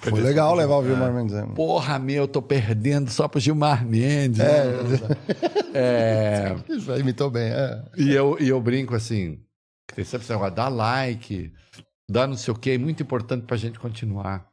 Foi 0.00 0.18
legal 0.22 0.54
levar 0.54 0.76
o 0.76 0.82
Vilmar 0.82 1.12
Mendes. 1.12 1.34
é. 1.34 1.44
Porra, 1.48 1.98
meu, 1.98 2.22
eu 2.22 2.28
tô 2.28 2.40
perdendo 2.40 3.10
só 3.10 3.28
pro 3.28 3.38
Gilmar 3.38 3.84
Mendes. 3.86 4.40
É. 4.40 4.64
É, 5.74 6.56
Já 6.80 6.96
imitou 6.98 7.30
bem, 7.30 7.50
é. 7.52 7.82
e, 7.98 8.12
eu, 8.14 8.36
e 8.40 8.48
eu 8.48 8.60
brinco 8.60 8.94
assim, 8.94 9.38
negócio, 9.98 10.54
dá 10.54 10.68
like, 10.68 11.52
dá 12.10 12.26
não 12.26 12.36
sei 12.36 12.52
o 12.52 12.56
quê, 12.56 12.72
é 12.72 12.78
muito 12.78 13.02
importante 13.02 13.46
pra 13.46 13.56
gente 13.56 13.78
continuar. 13.78 14.46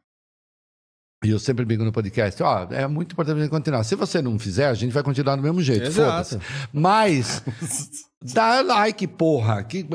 E 1.23 1.29
eu 1.31 1.39
sempre 1.39 1.65
brinco 1.65 1.83
no 1.83 1.91
podcast, 1.91 2.41
ó, 2.41 2.67
é 2.71 2.87
muito 2.87 3.11
importante 3.11 3.35
pra 3.35 3.43
gente 3.43 3.51
continuar. 3.51 3.83
Se 3.83 3.95
você 3.95 4.21
não 4.21 4.39
fizer, 4.39 4.67
a 4.67 4.73
gente 4.73 4.93
vai 4.93 5.03
continuar 5.03 5.35
do 5.35 5.41
mesmo 5.41 5.61
jeito, 5.61 5.91
foda-se. 5.91 6.39
Mas, 6.71 7.43
dá 8.33 8.61
like, 8.61 9.05
porra, 9.05 9.61
que, 9.63 9.85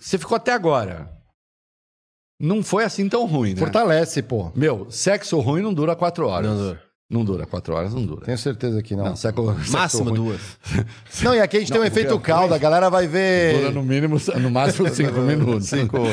você 0.00 0.16
ficou 0.16 0.36
até 0.36 0.52
agora. 0.52 1.10
Não 2.40 2.62
foi 2.62 2.84
assim 2.84 3.08
tão 3.08 3.26
ruim, 3.26 3.52
né? 3.52 3.60
Fortalece, 3.60 4.22
pô. 4.22 4.50
Meu, 4.56 4.90
sexo 4.90 5.38
ruim 5.38 5.62
não 5.62 5.72
dura 5.72 5.94
quatro 5.94 6.26
horas. 6.26 6.50
Não 6.50 6.56
dura. 6.56 6.82
Não 7.12 7.24
dura 7.24 7.44
quatro 7.46 7.74
horas, 7.74 7.92
não 7.92 8.04
dura. 8.06 8.22
Tenho 8.24 8.38
certeza 8.38 8.82
que 8.82 8.96
não. 8.96 9.04
Não, 9.04 9.14
sexo, 9.16 9.44
sexo 9.58 9.72
Máximo 9.72 10.04
ruim 10.04 10.14
duas. 10.14 10.40
Não, 11.22 11.34
e 11.34 11.40
aqui 11.40 11.58
a 11.58 11.60
gente 11.60 11.70
tem 11.70 11.78
um 11.80 11.84
Não, 11.84 11.86
efeito 11.88 12.18
caldo, 12.18 12.54
a 12.54 12.58
galera 12.58 12.88
vai 12.88 13.06
ver. 13.06 13.58
Dura 13.58 13.70
no 13.70 13.82
mínimo, 13.82 14.16
no 14.40 14.50
máximo 14.50 14.88
cinco 14.94 15.20
minutos. 15.20 15.68
Cinco. 15.68 15.98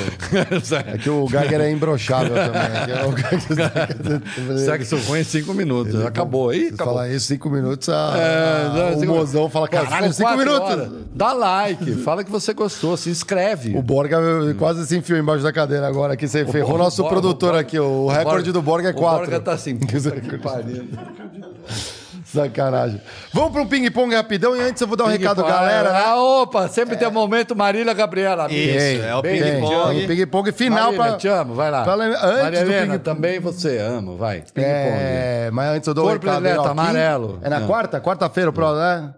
É 0.93 0.97
que 0.97 1.09
o 1.09 1.25
Geiger 1.27 1.61
é 1.61 1.71
imbrochável 1.71 2.35
também. 2.35 2.61
É 2.95 3.05
o 3.05 3.15
Geiger- 3.15 4.59
Sexo 4.65 4.97
ruim 5.07 5.21
em 5.21 5.23
cinco 5.23 5.53
minutos. 5.53 6.03
Acabou 6.05 6.49
aí, 6.49 6.67
Se 6.67 6.73
acabou. 6.73 6.93
falar 6.93 7.09
isso, 7.09 7.27
cinco 7.27 7.49
minutos, 7.49 7.87
a, 7.89 8.13
É, 8.17 8.69
não, 8.91 8.97
o 8.97 8.99
cinco- 8.99 9.13
mozão 9.15 9.49
fala, 9.49 9.67
caralho, 9.67 10.13
cinco 10.13 10.29
quatro 10.29 10.45
minutos. 10.45 10.69
horas. 10.69 10.91
Dá 11.15 11.33
like, 11.33 11.95
fala 12.03 12.23
que 12.23 12.31
você 12.31 12.53
gostou, 12.53 12.97
se 12.97 13.09
inscreve. 13.09 13.75
O 13.77 13.81
Borga 13.81 14.19
quase 14.57 14.85
se 14.85 14.97
enfiou 14.97 15.17
embaixo 15.19 15.43
da 15.43 15.51
cadeira 15.53 15.87
agora, 15.87 16.13
aqui 16.13 16.27
você 16.27 16.45
ferrou 16.45 16.71
Bor- 16.71 16.79
nosso 16.79 17.01
o 17.01 17.05
Bor- 17.05 17.11
produtor 17.13 17.53
o 17.53 17.57
aqui. 17.57 17.79
O 17.79 18.07
recorde 18.07 18.51
do 18.51 18.61
Borga 18.61 18.89
é 18.89 18.91
O 18.91 18.95
quatro. 18.95 19.19
Borga 19.21 19.39
tá 19.39 19.53
assim, 19.53 19.75
puta 19.77 20.11
que 20.21 20.37
pariu. 20.37 20.88
Sacanagem. 22.25 23.01
Vamos 23.33 23.51
para 23.51 23.61
um 23.61 23.67
ping-pong 23.67 24.13
rapidão 24.13 24.55
e 24.55 24.61
antes 24.61 24.79
eu 24.81 24.87
vou 24.87 24.95
dar 24.95 25.05
um 25.05 25.07
recado, 25.07 25.37
Ping-pong. 25.37 25.51
galera. 25.51 25.97
Ah, 25.97 26.15
opa, 26.21 26.67
sempre 26.67 26.95
tem 26.95 27.07
um 27.07 27.11
momento 27.11 27.55
Marília 27.55 27.93
Gabriela. 27.93 28.51
Isso, 28.51 29.03
é 29.03 29.15
o 29.15 29.21
Bem, 29.21 29.41
ping-pong. 29.41 30.07
ping-pong 30.07 30.51
final 30.51 30.93
para. 30.93 31.17
te 31.17 31.27
amo, 31.27 31.55
vai 31.55 31.71
lá. 31.71 31.83
pra 31.83 31.93
antes 31.95 32.21
Maria 32.21 32.65
do 32.65 32.71
Helena, 32.71 32.99
também 32.99 33.39
você 33.39 33.77
ama, 33.79 34.15
vai. 34.15 34.41
Ping-pong. 34.41 34.63
É, 34.63 35.49
mas 35.51 35.69
antes 35.77 35.87
eu 35.87 35.93
dou 35.93 36.07
um 36.07 36.11
recado. 36.11 36.45
ó, 36.45 36.61
quin- 36.63 36.69
amarelo. 36.69 37.39
É 37.41 37.49
na 37.49 37.59
Não. 37.61 37.67
quarta? 37.67 37.99
Quarta-feira 37.99 38.49
o 38.51 38.53
pro, 38.53 38.75
né? 38.75 39.13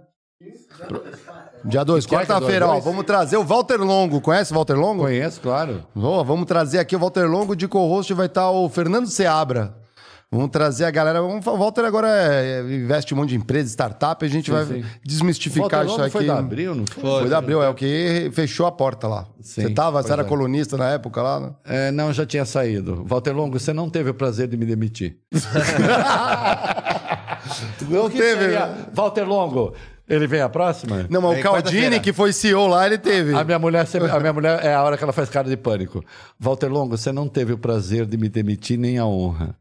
Dia 1.65 1.83
2, 1.83 2.05
Que 2.05 2.15
é 2.15 2.17
é 2.17 2.21
quarta-feira, 2.25 2.65
ó. 2.67 2.79
Vamos 2.79 3.03
trazer 3.05 3.37
o 3.37 3.43
Walter 3.43 3.77
Longo. 3.81 4.19
Conhece 4.21 4.51
o 4.51 4.55
Walter 4.55 4.73
Longo? 4.75 5.03
Conheço, 5.03 5.39
claro. 5.41 5.83
Boa, 5.93 6.23
vamos 6.23 6.45
trazer 6.45 6.79
aqui 6.79 6.95
o 6.95 6.99
Walter 6.99 7.25
Longo 7.29 7.55
de 7.55 7.67
co-host 7.67 8.13
vai 8.13 8.25
estar 8.27 8.49
o 8.49 8.67
Fernando 8.69 9.07
Seabra. 9.07 9.73
Vamos 10.33 10.49
trazer 10.49 10.85
a 10.85 10.91
galera. 10.91 11.21
Vamos, 11.21 11.45
o 11.45 11.57
Walter 11.57 11.83
agora 11.83 12.07
é- 12.07 12.61
investe 12.61 13.13
em 13.13 13.17
um 13.17 13.19
monte 13.19 13.31
de 13.31 13.35
empresa, 13.35 13.67
startup, 13.69 14.23
e 14.23 14.27
a 14.29 14.31
gente 14.31 14.49
vai 14.49 14.63
sim. 14.65 14.85
desmistificar 15.03 15.69
Walter 15.69 15.85
isso 15.85 15.91
Longo 15.91 16.03
aqui. 16.03 16.11
foi 16.11 16.25
da 16.25 16.37
Abril, 16.39 16.73
não 16.73 16.85
foi? 16.87 17.01
Foi 17.19 17.29
da 17.29 17.37
Abril, 17.39 17.61
é 17.61 17.67
o 17.67 17.73
que 17.73 18.31
fechou 18.33 18.65
a 18.65 18.71
porta 18.71 19.09
lá. 19.09 19.27
Sim, 19.41 19.63
você 19.63 19.69
tava, 19.71 20.01
você 20.01 20.13
era 20.13 20.21
é. 20.21 20.25
colunista 20.25 20.77
na 20.77 20.89
época 20.91 21.21
lá, 21.21 21.39
né? 21.41 21.51
É, 21.65 21.91
não, 21.91 22.13
já 22.13 22.25
tinha 22.25 22.45
saído. 22.45 23.03
Walter 23.05 23.33
Longo, 23.33 23.59
você 23.59 23.73
não 23.73 23.89
teve 23.89 24.09
o 24.09 24.13
prazer 24.13 24.47
de 24.47 24.55
me 24.55 24.65
demitir. 24.65 25.17
Não 27.89 28.09
teve. 28.09 28.39
Seria- 28.39 28.87
Walter 28.93 29.23
Longo, 29.23 29.73
ele 30.07 30.27
vem 30.27 30.41
a 30.41 30.47
próxima? 30.47 31.07
Não, 31.09 31.21
mas 31.21 31.37
É, 31.37 31.39
o 31.39 31.43
Caldini, 31.43 31.99
que 31.99 32.13
foi 32.13 32.31
CEO 32.31 32.67
lá, 32.67 32.85
ele 32.85 32.97
teve. 32.97 33.33
A 33.35 33.43
minha 33.43 33.57
mulher 33.59 33.85
a 34.13 34.19
minha 34.19 34.33
mulher 34.33 34.63
é 34.63 34.73
a 34.73 34.83
hora 34.83 34.97
que 34.97 35.03
ela 35.03 35.11
faz 35.11 35.29
cara 35.29 35.49
de 35.49 35.57
pânico. 35.57 36.03
Walter 36.39 36.67
Longo, 36.67 36.97
você 36.97 37.11
não 37.11 37.27
teve 37.27 37.53
o 37.53 37.57
prazer 37.57 38.05
de 38.05 38.17
me 38.17 38.29
demitir 38.29 38.77
nem 38.77 38.97
a 38.99 39.05
honra. 39.05 39.55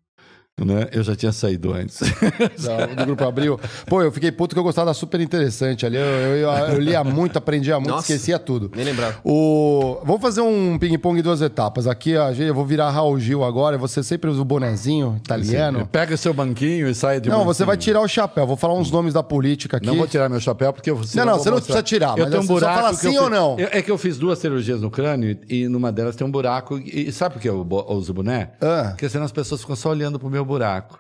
Né? 0.65 0.89
Eu 0.93 1.03
já 1.03 1.15
tinha 1.17 1.33
saído 1.33 1.73
antes. 1.73 2.01
da- 2.63 2.87
do 2.87 3.05
Grupo 3.07 3.25
Abril. 3.25 3.59
Pô, 3.87 4.03
eu 4.03 4.13
fiquei 4.13 4.31
puto 4.31 4.55
que 4.55 4.59
eu 4.59 4.63
gostava 4.63 4.87
da 4.87 4.95
super 4.95 5.21
interessante 5.21 5.87
ali. 5.87 5.97
Eu, 5.97 6.03
eu, 6.03 6.37
eu, 6.37 6.51
eu 6.51 6.81
lia 6.81 7.03
muito, 7.05 7.37
aprendia 7.37 7.77
muito, 7.77 7.91
Nossa. 7.91 8.13
esquecia 8.13 8.39
tudo. 8.39 8.71
Nem 8.75 8.85
lembrava. 8.85 9.19
O... 9.25 10.01
Vamos 10.05 10.21
fazer 10.21 10.41
um 10.41 10.79
ping-pong 10.79 11.19
em 11.19 11.23
duas 11.23 11.41
etapas. 11.41 11.87
Aqui, 11.87 12.17
ó, 12.17 12.31
eu 12.31 12.55
vou 12.55 12.65
virar 12.65 12.91
Raul 12.91 13.19
Gil 13.19 13.45
agora. 13.45 13.79
Você 13.79 14.03
sempre 14.03 14.29
usa 14.31 14.41
o 14.41 14.45
bonezinho 14.45 15.17
italiano. 15.19 15.89
Pega 15.91 16.17
seu 16.17 16.33
banquinho 16.35 16.89
e 16.89 16.95
sai 16.95 17.21
de 17.21 17.29
Não, 17.29 17.39
você 17.39 17.47
mansinho. 17.47 17.67
vai 17.67 17.77
tirar 17.77 18.01
o 18.01 18.09
chapéu. 18.09 18.47
Vou 18.47 18.57
falar 18.57 18.75
uns 18.75 18.91
nomes 18.91 19.15
da 19.15 19.23
política 19.23 19.77
aqui. 19.79 19.87
Não 19.87 19.97
vou 19.97 20.07
tirar 20.07 20.29
meu 20.29 20.41
chapéu 20.41 20.73
porque 20.73 20.93
você. 20.93 21.19
Não, 21.19 21.25
não, 21.27 21.39
você 21.39 21.49
não 21.51 21.57
mostrar. 21.57 21.75
precisa 21.77 21.83
tirar, 21.83 22.19
Eu 22.19 22.25
mas 22.25 22.31
tenho 22.31 22.43
um 22.43 22.47
você 22.47 22.53
só 22.53 22.55
buraco. 22.61 22.81
fala 22.81 22.95
sim 22.95 23.19
ou 23.19 23.31
não. 23.31 23.59
Eu- 23.59 23.69
é 23.73 23.83
que 23.83 23.91
eu 23.91 23.99
fiz 23.99 24.19
duas 24.19 24.39
cirurgias 24.39 24.81
no 24.81 24.91
crânio 24.91 25.39
e 25.49 25.69
numa 25.69 25.91
delas 25.93 26.17
tem 26.17 26.27
um 26.27 26.31
buraco. 26.31 26.79
E 26.79 27.11
sabe 27.13 27.35
por 27.35 27.41
que 27.43 27.49
eu 27.49 27.67
uso 27.89 28.13
boné? 28.13 28.51
Ah, 28.61 28.89
Porque 28.91 29.09
senão 29.09 29.25
as 29.25 29.33
pessoas 29.33 29.61
ficam 29.61 29.77
só 29.77 29.91
olhando 29.91 30.19
pro 30.19 30.29
meu 30.29 30.45
buraco. 30.51 30.99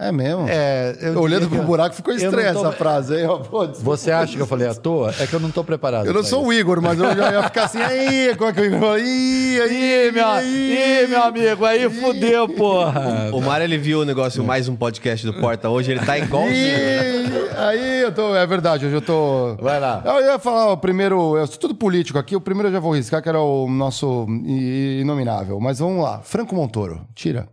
é 0.00 0.10
mesmo? 0.10 0.46
É, 0.48 0.96
eu 1.00 1.20
Olhando 1.20 1.48
pro 1.48 1.62
buraco 1.62 1.94
ficou 1.94 2.12
estranha 2.12 2.52
tô- 2.52 2.58
essa 2.66 2.72
frase, 2.72 3.14
hein? 3.20 3.26
ó, 3.26 3.38
pô. 3.38 3.68
Você 3.68 4.10
acha 4.10 4.34
que 4.34 4.42
eu 4.42 4.46
falei 4.48 4.66
à 4.66 4.74
toa? 4.74 5.14
É 5.20 5.26
que 5.28 5.32
eu 5.34 5.38
não 5.38 5.50
tô 5.52 5.62
preparado. 5.62 6.06
Eu 6.06 6.12
não 6.12 6.24
sou 6.24 6.40
isso. 6.40 6.48
o 6.48 6.52
Igor, 6.52 6.82
mas 6.82 6.98
eu 6.98 7.14
já 7.14 7.30
ia 7.32 7.42
ficar 7.44 7.64
assim, 7.66 7.80
aí, 7.80 8.34
como 8.36 8.50
é 8.50 8.52
que 8.52 8.60
o 8.60 8.64
Igor 8.64 8.80
falou? 8.80 8.98
Ih, 8.98 9.60
aí, 9.60 10.08
Ih, 10.08 10.10
meu, 10.10 10.42
ih, 10.42 11.06
meu 11.08 11.22
amigo, 11.22 11.64
aí 11.64 11.88
fudeu, 11.88 12.48
porra. 12.48 13.30
O 13.32 13.40
Mário, 13.40 13.62
ele 13.62 13.78
viu 13.78 14.00
o 14.00 14.04
negócio, 14.04 14.42
mais 14.42 14.66
um 14.68 14.74
podcast 14.74 15.24
do 15.24 15.34
Porta 15.34 15.68
hoje, 15.70 15.92
ele 15.92 16.00
tá 16.04 16.18
igualzinho. 16.18 16.52
Ih, 16.56 17.50
aí 17.56 18.00
eu 18.02 18.10
tô, 18.12 18.34
é 18.34 18.44
verdade, 18.44 18.84
hoje 18.86 18.96
eu 18.96 19.02
tô... 19.02 19.54
Vai 19.60 19.78
lá. 19.78 20.02
Eu 20.04 20.20
ia 20.24 20.38
falar 20.40 20.72
o 20.72 20.76
primeiro, 20.76 21.36
eu 21.36 21.46
sou 21.46 21.58
tudo 21.58 21.76
político 21.76 22.18
aqui, 22.18 22.34
o 22.34 22.40
primeiro 22.40 22.68
eu 22.68 22.72
já 22.72 22.80
vou 22.80 22.92
riscar, 22.96 23.22
que 23.22 23.28
era 23.28 23.40
o 23.40 23.68
nosso 23.70 24.26
inominável. 24.44 25.60
Mas 25.60 25.78
vamos 25.78 26.02
lá, 26.02 26.20
Franco 26.22 26.56
Montoro, 26.56 27.02
tira. 27.14 27.46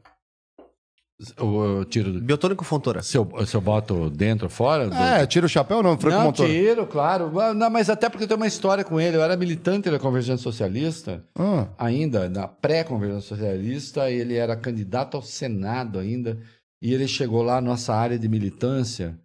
Eu, 1.38 1.78
eu 1.80 1.86
tiro. 1.86 2.14
do- 2.14 2.22
Biotônico 2.22 2.64
Fontoura. 2.64 3.02
Se 3.04 3.18
eu, 3.18 3.30
se 3.46 3.54
eu 3.56 3.60
boto 3.60 4.10
dentro 4.10 4.46
ou 4.46 4.50
fora? 4.50 4.88
do- 4.90 4.96
É, 4.96 5.26
tira 5.28 5.46
o 5.46 5.50
chapéu 5.50 5.78
ou 5.78 5.84
não, 5.84 5.98
Franco 6.00 6.18
não, 6.18 6.26
Montoro? 6.28 6.48
tiro, 6.50 6.88
claro. 6.88 7.30
Não, 7.54 7.70
mas 7.70 7.90
até 7.90 8.08
porque 8.10 8.24
eu 8.24 8.28
tenho 8.28 8.40
uma 8.40 8.48
história 8.48 8.84
com 8.86 9.00
ele. 9.02 9.18
Eu 9.18 9.22
era 9.22 9.36
militante 9.36 9.90
da 9.92 10.00
Convergência 10.00 10.42
Socialista, 10.42 11.22
Ah, 11.38 11.68
ainda 11.78 12.30
na 12.30 12.48
pré-Convergência 12.48 13.36
Socialista. 13.36 14.10
Ele 14.10 14.36
era 14.36 14.56
candidato 14.56 15.18
ao 15.18 15.24
Senado 15.24 16.00
ainda. 16.00 16.38
E 16.82 16.94
ele 16.94 17.08
chegou 17.08 17.44
lá, 17.44 17.60
nossa 17.60 17.94
área 17.94 18.18
de 18.18 18.30
militância. 18.30 19.20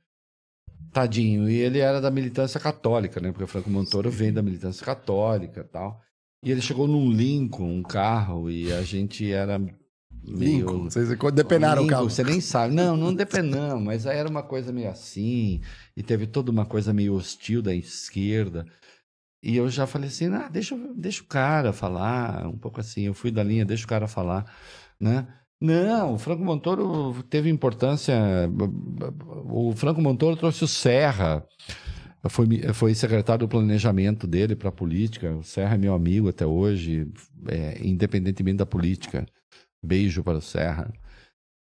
Tadinho. 0.93 1.49
E 1.49 1.57
ele 1.57 1.79
era 1.79 2.01
da 2.01 2.11
militância 2.11 2.59
católica, 2.59 3.21
né? 3.21 3.31
Porque 3.31 3.45
o 3.45 3.49
Franco 3.49 3.71
Montoro 3.71 4.11
vem 4.11 4.33
da 4.33 4.43
militância 4.43 4.85
católica 4.85 5.61
e 5.61 5.65
tal. 5.73 6.01
E 6.45 6.51
ele 6.51 6.61
chegou 6.61 6.87
num 6.87 7.11
Lincoln, 7.11 7.69
um 7.79 7.83
carro, 7.83 8.51
e 8.51 8.73
a 8.73 8.83
gente 8.83 9.31
era 9.33 9.61
meio... 10.27 10.67
Lincoln, 10.67 10.85
vocês 10.85 11.09
depenaram 11.35 11.85
o 11.85 11.87
carro. 11.87 12.09
Você 12.09 12.25
nem 12.25 12.41
sabe. 12.41 12.75
Não, 12.75 12.97
não 12.97 13.15
depenamos, 13.15 13.83
mas 13.83 14.07
aí 14.07 14.19
era 14.19 14.29
uma 14.29 14.43
coisa 14.43 14.73
meio 14.73 14.91
assim, 14.91 15.61
e 15.97 16.03
teve 16.03 16.27
toda 16.27 16.51
uma 16.51 16.65
coisa 16.65 16.93
meio 16.93 17.15
hostil 17.15 17.63
da 17.63 17.75
esquerda. 17.75 18.67
E 19.43 19.57
eu 19.57 19.69
já 19.69 19.87
falei 19.87 20.09
assim, 20.09 20.33
ah, 20.33 20.49
deixa, 20.49 20.75
deixa 20.97 21.23
o 21.23 21.27
cara 21.27 21.73
falar, 21.73 22.47
um 22.47 22.57
pouco 22.57 22.81
assim. 22.81 23.03
Eu 23.03 23.13
fui 23.15 23.31
da 23.31 23.43
linha, 23.43 23.65
deixa 23.65 23.85
o 23.85 23.89
cara 23.89 24.09
falar, 24.09 24.51
né? 24.99 25.27
Não, 25.61 26.15
o 26.15 26.19
Franco 26.19 26.45
Montoro 26.45 27.23
teve 27.29 27.51
importância. 27.51 28.15
O 29.51 29.73
Franco 29.73 30.01
Montoro 30.01 30.37
trouxe 30.37 30.65
o 30.65 30.69
Serra, 30.69 31.47
foi, 32.29 32.47
foi 32.73 32.95
secretário 32.95 33.47
do 33.47 33.51
planejamento 33.51 34.27
dele 34.27 34.57
para 34.57 34.71
a 34.71 34.73
política. 34.73 35.37
O 35.37 35.43
Serra 35.43 35.75
é 35.75 35.79
meu 35.79 35.95
amigo 35.95 36.29
até 36.29 36.47
hoje, 36.47 37.07
é, 37.49 37.79
independentemente 37.83 38.59
da 38.59 38.67
política. 38.67 39.27
Beijo 39.85 40.23
para 40.23 40.39
o 40.39 40.43
Serra. 40.43 40.93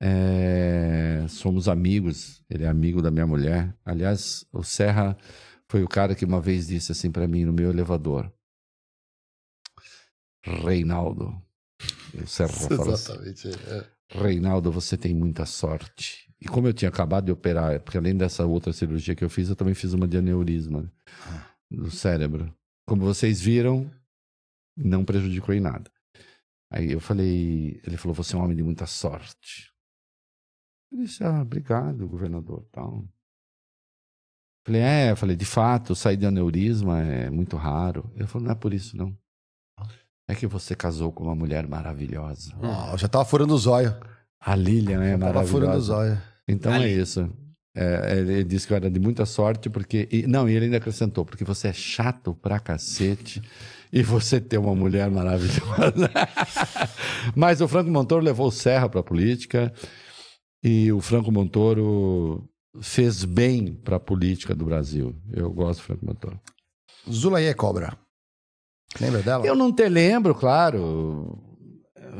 É, 0.02 1.26
somos 1.28 1.68
amigos, 1.68 2.42
ele 2.50 2.64
é 2.64 2.68
amigo 2.68 3.00
da 3.00 3.10
minha 3.10 3.26
mulher. 3.26 3.74
Aliás, 3.84 4.44
o 4.52 4.62
Serra 4.62 5.16
foi 5.70 5.82
o 5.82 5.88
cara 5.88 6.14
que 6.14 6.24
uma 6.24 6.40
vez 6.40 6.66
disse 6.66 6.92
assim 6.92 7.10
para 7.10 7.28
mim 7.28 7.44
no 7.44 7.52
meu 7.52 7.70
elevador: 7.70 8.32
Reinaldo. 10.44 11.40
O 12.22 12.26
Serra 12.26 12.52
falou 12.52 12.92
assim, 12.94 13.12
Exatamente. 13.12 13.48
é. 13.48 13.94
Reinaldo, 14.10 14.70
você 14.70 14.96
tem 14.96 15.14
muita 15.14 15.46
sorte. 15.46 16.30
E 16.40 16.46
como 16.46 16.68
eu 16.68 16.74
tinha 16.74 16.88
acabado 16.88 17.24
de 17.24 17.32
operar, 17.32 17.80
porque 17.80 17.98
além 17.98 18.16
dessa 18.16 18.44
outra 18.44 18.72
cirurgia 18.72 19.14
que 19.14 19.24
eu 19.24 19.30
fiz, 19.30 19.48
eu 19.48 19.56
também 19.56 19.74
fiz 19.74 19.92
uma 19.92 20.06
de 20.06 20.18
aneurisma 20.18 20.82
né, 20.82 20.90
do 21.70 21.90
cérebro. 21.90 22.54
Como 22.86 23.02
vocês 23.02 23.40
viram, 23.40 23.90
não 24.76 25.04
prejudicou 25.04 25.54
em 25.54 25.60
nada. 25.60 25.90
Aí 26.70 26.90
eu 26.92 27.00
falei, 27.00 27.80
ele 27.84 27.96
falou, 27.96 28.14
você 28.14 28.34
é 28.34 28.38
um 28.38 28.42
homem 28.42 28.56
de 28.56 28.62
muita 28.62 28.86
sorte. 28.86 29.72
Eu 30.90 30.98
disse, 30.98 31.22
ah, 31.24 31.42
obrigado, 31.42 32.06
governador, 32.08 32.66
tal. 32.72 33.04
Falei, 34.66 34.80
é, 34.80 35.10
eu 35.10 35.16
falei, 35.16 35.36
de 35.36 35.44
fato, 35.44 35.94
sair 35.94 36.16
de 36.16 36.26
aneurisma 36.26 37.00
é 37.02 37.30
muito 37.30 37.56
raro. 37.56 38.10
Ele 38.14 38.26
falou, 38.26 38.46
não 38.46 38.52
é 38.52 38.56
por 38.56 38.72
isso, 38.72 38.96
não. 38.96 39.16
É 40.26 40.34
que 40.34 40.46
você 40.46 40.74
casou 40.74 41.12
com 41.12 41.24
uma 41.24 41.34
mulher 41.34 41.68
maravilhosa. 41.68 42.54
Ó, 42.62 42.96
já 42.96 43.06
tava 43.08 43.24
furando 43.26 43.54
o 43.54 43.58
zóio. 43.58 43.94
A 44.40 44.56
Lilian 44.56 45.02
é 45.02 45.18
Tava 45.18 45.44
furando 45.44 45.72
o 45.72 45.76
maravilhosa. 45.76 45.80
zóio. 45.80 46.22
Então 46.48 46.72
é 46.74 46.88
isso. 46.88 47.30
É, 47.76 48.18
ele 48.18 48.44
disse 48.44 48.66
que 48.66 48.72
eu 48.72 48.76
era 48.76 48.88
de 48.90 49.00
muita 49.00 49.26
sorte, 49.26 49.68
porque. 49.68 50.08
e- 50.10 50.26
não, 50.26 50.48
e 50.48 50.54
ele 50.54 50.66
ainda 50.66 50.76
acrescentou, 50.76 51.24
porque 51.24 51.44
você 51.44 51.68
é 51.68 51.72
chato 51.72 52.34
pra 52.34 52.60
cacete 52.60 53.42
e 53.92 54.02
você 54.02 54.40
tem 54.40 54.58
uma 54.58 54.74
mulher 54.74 55.10
maravilhosa. 55.10 56.10
Mas 57.34 57.60
o 57.60 57.66
Franco 57.68 57.90
Montoro 57.90 58.22
levou 58.24 58.46
o 58.48 58.52
Serra 58.52 58.88
pra 58.88 59.02
política 59.02 59.72
e 60.62 60.92
o 60.92 61.00
Franco 61.00 61.32
Montoro 61.32 62.48
fez 62.80 63.24
bem 63.24 63.72
pra 63.74 63.98
política 64.00 64.54
do 64.54 64.64
Brasil. 64.64 65.14
Eu 65.32 65.50
gosto 65.50 65.80
do 65.80 65.84
Franco 65.84 66.06
Montoro. 66.06 66.40
Zulaie 67.10 67.52
Cobra. 67.54 67.96
Lembra 69.00 69.22
dela? 69.22 69.44
Eu 69.46 69.56
não 69.56 69.72
te 69.72 69.88
lembro, 69.88 70.34
claro, 70.34 71.36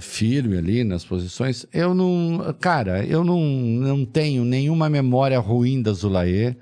firme 0.00 0.56
ali 0.56 0.84
nas 0.84 1.05
posições. 1.05 1.66
Eu 1.73 1.94
não, 1.94 2.55
cara, 2.60 3.05
eu 3.05 3.24
não, 3.24 3.40
não 3.40 4.05
tenho 4.05 4.44
nenhuma 4.44 4.89
memória 4.89 5.39
ruim 5.39 5.82
da 5.82 5.92
Zulaê. 5.92 6.56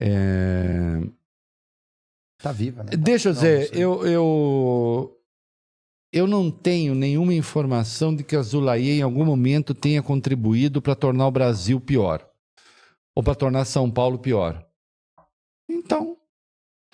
É, 0.00 1.00
Tá 2.40 2.52
viva, 2.52 2.84
né? 2.84 2.90
Deixa 2.96 3.30
eu 3.30 3.34
Não, 3.34 3.40
dizer, 3.40 3.70
não 3.72 3.80
eu, 3.80 4.06
eu, 4.06 5.20
eu 6.12 6.26
não 6.26 6.50
tenho 6.50 6.94
nenhuma 6.94 7.34
informação 7.34 8.14
de 8.14 8.22
que 8.22 8.36
a 8.36 8.42
Zulaê 8.42 8.98
em 8.98 9.02
algum 9.02 9.24
momento 9.24 9.74
tenha 9.74 10.02
contribuído 10.02 10.80
para 10.80 10.94
tornar 10.94 11.26
o 11.26 11.32
Brasil 11.32 11.80
pior. 11.80 12.26
Ou 13.14 13.22
para 13.22 13.34
tornar 13.34 13.64
São 13.64 13.90
Paulo 13.90 14.18
pior. 14.18 14.64
Então, 15.68 16.16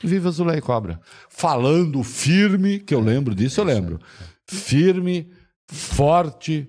viva 0.03 0.31
Zulaê 0.31 0.63
Cobra. 0.63 0.99
Falando 1.29 2.03
firme, 2.03 2.79
que 2.79 2.95
eu 2.95 3.01
lembro 3.01 3.35
disso, 3.35 3.61
eu 3.61 3.65
lembro. 3.65 4.01
Firme, 4.47 5.31
forte, 5.71 6.67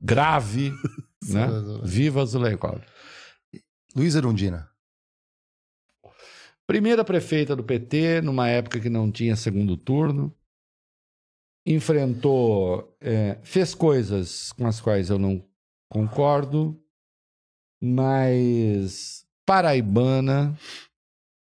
grave, 0.00 0.72
né? 1.28 1.46
Viva 1.82 2.24
Cobra. 2.58 2.86
Luiz 3.94 4.14
Erundina. 4.14 4.68
Primeira 6.66 7.04
prefeita 7.04 7.54
do 7.54 7.62
PT, 7.62 8.22
numa 8.22 8.48
época 8.48 8.80
que 8.80 8.88
não 8.88 9.12
tinha 9.12 9.36
segundo 9.36 9.76
turno. 9.76 10.34
Enfrentou, 11.66 12.96
é, 13.00 13.38
fez 13.42 13.74
coisas 13.74 14.52
com 14.52 14.66
as 14.66 14.80
quais 14.80 15.08
eu 15.08 15.18
não 15.18 15.46
concordo, 15.88 16.78
mas 17.80 19.26
paraibana, 19.46 20.58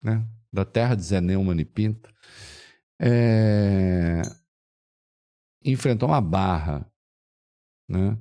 né, 0.02 0.26
da 0.52 0.66
terra 0.66 0.96
de 0.96 1.04
Zé 1.04 1.22
Neumann 1.22 1.60
e 1.60 1.66
Pinto, 1.66 2.10
é, 3.00 4.22
enfrentou 5.72 6.10
uma 6.10 6.22
barra, 6.22 6.86
né, 7.90 8.18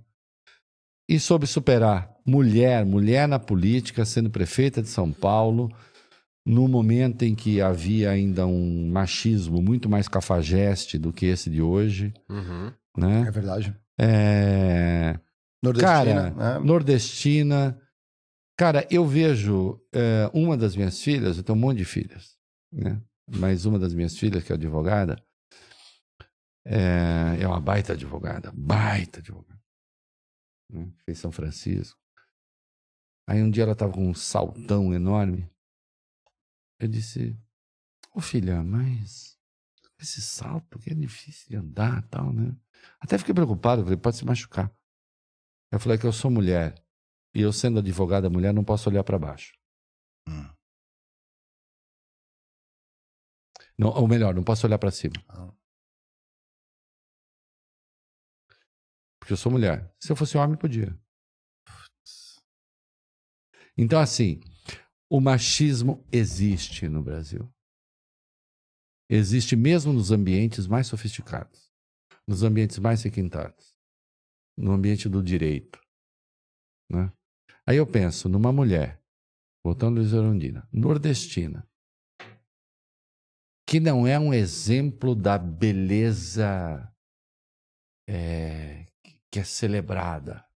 e 1.08 1.18
soube 1.18 1.46
superar 1.46 2.14
mulher, 2.26 2.84
mulher 2.84 3.26
na 3.26 3.38
política, 3.38 4.04
sendo 4.04 4.28
prefeita 4.28 4.82
de 4.82 4.88
São 4.88 5.10
Paulo, 5.10 5.74
no 6.44 6.68
momento 6.68 7.24
em 7.24 7.34
que 7.34 7.60
havia 7.60 8.10
ainda 8.10 8.46
um 8.46 8.90
machismo 8.90 9.62
muito 9.62 9.88
mais 9.88 10.08
cafajeste 10.08 10.98
do 10.98 11.12
que 11.12 11.26
esse 11.26 11.48
de 11.50 11.62
hoje, 11.62 12.12
Uhum. 12.28 12.72
É 12.96 13.00
né? 13.00 13.30
verdade. 13.30 13.74
É, 13.98 15.18
Nordestina. 15.62 15.92
Cara, 15.92 16.30
né? 16.30 16.58
nordestina. 16.58 17.80
Cara, 18.56 18.86
eu 18.90 19.06
vejo 19.06 19.80
é, 19.92 20.30
uma 20.34 20.56
das 20.56 20.74
minhas 20.74 21.00
filhas, 21.00 21.36
eu 21.36 21.42
tenho 21.42 21.56
um 21.56 21.60
monte 21.60 21.78
de 21.78 21.84
filhas, 21.84 22.36
né? 22.72 23.00
Mas 23.30 23.64
uma 23.64 23.78
das 23.78 23.94
minhas 23.94 24.16
filhas, 24.18 24.42
que 24.42 24.52
é 24.52 24.54
advogada, 24.56 25.16
é, 26.70 27.42
é 27.42 27.48
uma 27.48 27.60
baita 27.60 27.94
advogada, 27.94 28.52
baita 28.54 29.20
advogada. 29.20 29.60
Né? 30.70 30.92
Fez 31.04 31.18
São 31.18 31.32
Francisco. 31.32 31.98
Aí 33.26 33.42
um 33.42 33.50
dia 33.50 33.62
ela 33.62 33.72
estava 33.72 33.92
com 33.92 34.06
um 34.06 34.14
saltão 34.14 34.92
enorme. 34.92 35.50
Eu 36.78 36.88
disse, 36.88 37.34
ô 38.14 38.20
filha, 38.20 38.62
mas 38.62 39.38
esse 39.98 40.20
salto 40.20 40.78
que 40.78 40.90
é 40.90 40.94
difícil 40.94 41.48
de 41.48 41.56
andar 41.56 42.02
tal, 42.08 42.32
né? 42.32 42.54
Até 43.00 43.18
fiquei 43.18 43.34
preocupado, 43.34 43.82
falei, 43.82 43.96
pode 43.96 44.16
se 44.16 44.24
machucar. 44.24 44.72
Eu 45.72 45.80
falei 45.80 45.98
que 45.98 46.06
eu 46.06 46.12
sou 46.12 46.30
mulher. 46.30 46.74
E 47.34 47.40
eu, 47.40 47.52
sendo 47.52 47.78
advogada 47.78 48.30
mulher, 48.30 48.52
não 48.52 48.64
posso 48.64 48.88
olhar 48.88 49.04
para 49.04 49.18
baixo. 49.18 49.54
Hum. 50.28 50.48
Não, 53.76 53.90
ou 53.90 54.08
melhor, 54.08 54.34
não 54.34 54.42
posso 54.42 54.66
olhar 54.66 54.78
para 54.78 54.90
cima. 54.90 55.14
Ah. 55.28 55.47
Porque 59.28 59.34
eu 59.34 59.36
sou 59.36 59.52
mulher. 59.52 59.94
Se 60.00 60.10
eu 60.10 60.16
fosse 60.16 60.38
homem, 60.38 60.56
podia. 60.56 60.98
Então, 63.76 64.00
assim, 64.00 64.40
o 65.06 65.20
machismo 65.20 66.02
existe 66.10 66.88
no 66.88 67.02
Brasil. 67.02 67.46
Existe 69.06 69.54
mesmo 69.54 69.92
nos 69.92 70.10
ambientes 70.10 70.66
mais 70.66 70.86
sofisticados, 70.86 71.70
nos 72.26 72.42
ambientes 72.42 72.78
mais 72.78 73.02
requintados, 73.02 73.76
no 74.56 74.72
ambiente 74.72 75.10
do 75.10 75.22
direito. 75.22 75.78
Né? 76.90 77.12
Aí 77.66 77.76
eu 77.76 77.86
penso 77.86 78.30
numa 78.30 78.50
mulher, 78.50 78.98
voltando 79.62 80.00
Luiz 80.00 80.14
Arondina, 80.14 80.66
nordestina, 80.72 81.68
que 83.68 83.78
não 83.78 84.06
é 84.06 84.18
um 84.18 84.32
exemplo 84.32 85.14
da 85.14 85.36
beleza 85.36 86.90
é, 88.08 88.87
que 89.30 89.38
é 89.40 89.44
celebrada, 89.44 90.46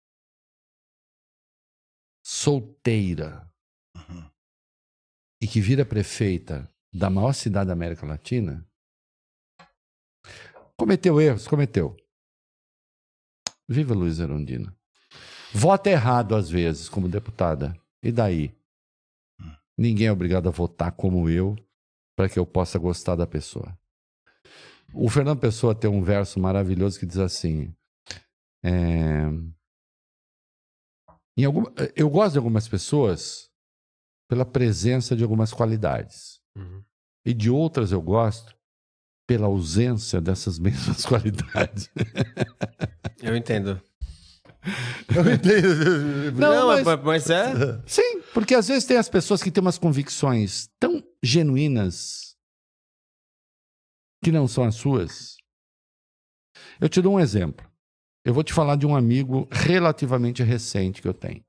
solteira, 2.24 3.48
Uhum. 3.94 4.30
e 5.42 5.46
que 5.46 5.60
vira 5.60 5.84
prefeita 5.84 6.66
da 6.92 7.10
maior 7.10 7.32
cidade 7.34 7.66
da 7.66 7.72
América 7.74 8.06
Latina, 8.06 8.66
cometeu 10.78 11.20
erros, 11.20 11.46
cometeu. 11.46 11.96
Viva 13.68 13.94
Luiz 13.94 14.18
Erundina. 14.18 14.74
Vota 15.52 15.90
errado 15.90 16.34
às 16.34 16.48
vezes 16.48 16.88
como 16.88 17.08
deputada. 17.08 17.78
E 18.02 18.10
daí? 18.10 18.54
Ninguém 19.76 20.06
é 20.06 20.12
obrigado 20.12 20.48
a 20.48 20.52
votar 20.52 20.92
como 20.92 21.28
eu 21.28 21.56
para 22.16 22.28
que 22.28 22.38
eu 22.38 22.46
possa 22.46 22.78
gostar 22.78 23.16
da 23.16 23.26
pessoa. 23.26 23.78
O 24.94 25.08
Fernando 25.08 25.40
Pessoa 25.40 25.74
tem 25.74 25.90
um 25.90 26.02
verso 26.02 26.38
maravilhoso 26.40 26.98
que 26.98 27.06
diz 27.06 27.18
assim: 27.18 27.74
é, 28.64 29.22
em 31.36 31.44
algum, 31.44 31.64
eu 31.96 32.08
gosto 32.10 32.32
de 32.32 32.38
algumas 32.38 32.68
pessoas 32.68 33.50
pela 34.28 34.44
presença 34.44 35.16
de 35.16 35.22
algumas 35.22 35.52
qualidades. 35.52 36.40
Uhum. 36.56 36.82
E 37.24 37.32
de 37.32 37.48
outras 37.50 37.92
eu 37.92 38.02
gosto 38.02 38.54
pela 39.26 39.46
ausência 39.46 40.20
dessas 40.20 40.58
mesmas 40.60 41.04
qualidades. 41.06 41.90
Eu 43.22 43.36
entendo. 43.36 43.80
Eu 45.12 45.32
entendo. 45.34 46.38
Não, 46.38 46.68
mas- 46.68 46.84
mas, 46.84 47.02
mas 47.02 47.30
é. 47.30 47.82
Sim, 47.84 48.20
porque 48.32 48.54
às 48.54 48.68
vezes 48.68 48.84
tem 48.84 48.96
as 48.96 49.08
pessoas 49.08 49.42
que 49.42 49.50
têm 49.50 49.60
umas 49.60 49.76
convicções 49.76 50.68
tão 50.78 51.02
genuínas 51.20 52.36
que 54.22 54.30
não 54.30 54.46
são 54.46 54.62
as 54.62 54.76
suas. 54.76 55.36
Eu 56.80 56.88
te 56.88 57.02
dou 57.02 57.14
um 57.14 57.20
exemplo. 57.20 57.68
Eu 58.24 58.32
vou 58.32 58.44
te 58.44 58.52
falar 58.52 58.76
de 58.76 58.86
um 58.86 58.94
amigo 58.94 59.48
relativamente 59.50 60.42
recente 60.42 61.02
que 61.02 61.08
eu 61.08 61.14
tenho, 61.14 61.44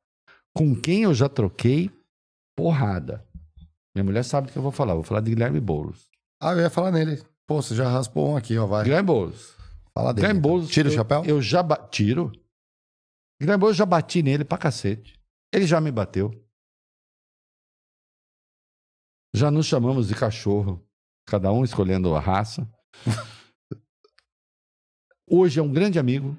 com 0.56 0.76
quem 0.76 1.04
eu 1.04 1.14
já 1.14 1.30
troquei 1.30 1.92
porrada. 2.56 3.26
Minha 3.96 4.04
mulher 4.04 4.24
sabe 4.24 4.48
do 4.48 4.54
que 4.54 4.58
eu 4.58 4.64
vou 4.64 4.72
falar. 4.72 4.96
Vou 4.96 5.04
falar 5.04 5.22
de 5.22 5.30
Guilherme 5.30 5.60
Boulos. 5.60 6.10
Ah, 6.42 6.54
eu 6.54 6.62
ia 6.62 6.70
falar 6.70 6.92
nele. 6.92 7.22
Pô, 7.46 7.62
você 7.62 7.76
já 7.76 7.88
raspou 7.88 8.32
um 8.32 8.38
aqui, 8.38 8.58
ó, 8.58 8.66
vai. 8.66 8.84
Guilherme 8.84 9.06
Boulos. 9.06 9.56
Fala 9.94 10.14
dele. 10.14 10.22
Guilherme 10.28 10.40
então. 10.40 10.52
Boulos. 10.52 10.70
Tira 10.70 10.90
o 10.90 10.92
chapéu? 10.92 11.24
Eu 11.26 11.42
já 11.42 11.62
ba... 11.62 11.78
tiro. 11.78 12.32
Guilherme 13.40 13.60
Boulos 13.60 13.76
eu 13.76 13.80
já 13.80 13.86
bati 13.86 14.24
nele 14.24 14.44
pra 14.44 14.58
cacete. 14.58 15.20
Ele 15.54 15.68
já 15.68 15.80
me 15.80 15.92
bateu. 15.92 16.32
Já 19.36 19.52
nos 19.52 19.66
chamamos 19.66 20.08
de 20.08 20.16
cachorro, 20.16 20.84
cada 21.28 21.52
um 21.52 21.64
escolhendo 21.64 22.16
a 22.16 22.20
raça. 22.20 22.68
Hoje 25.30 25.60
é 25.60 25.64
um 25.64 25.72
grande 25.72 25.98
amigo. 25.98 26.38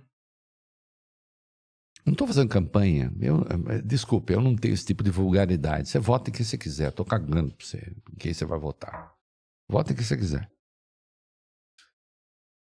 Não 2.05 2.13
estou 2.13 2.27
fazendo 2.27 2.49
campanha. 2.49 3.13
Eu, 3.21 3.41
eh, 3.71 3.83
desculpe, 3.83 4.33
eu 4.33 4.41
não 4.41 4.55
tenho 4.55 4.75
esse 4.75 4.85
tipo 4.85 5.03
de 5.03 5.11
vulgaridade. 5.11 5.89
Você 5.89 5.99
vota 5.99 6.31
em 6.31 6.33
quem 6.33 6.45
você 6.45 6.59
quiser. 6.59 6.91
Estou 6.91 7.05
cagando 7.05 7.55
para 7.55 7.67
você, 7.67 7.97
em 8.13 8.17
quem 8.17 8.35
você 8.35 8.45
vai 8.45 8.59
votar. 8.59 9.15
Vota 9.69 9.93
em 9.93 9.97
quem 9.97 10.05
você 10.05 10.17
quiser. 10.17 10.51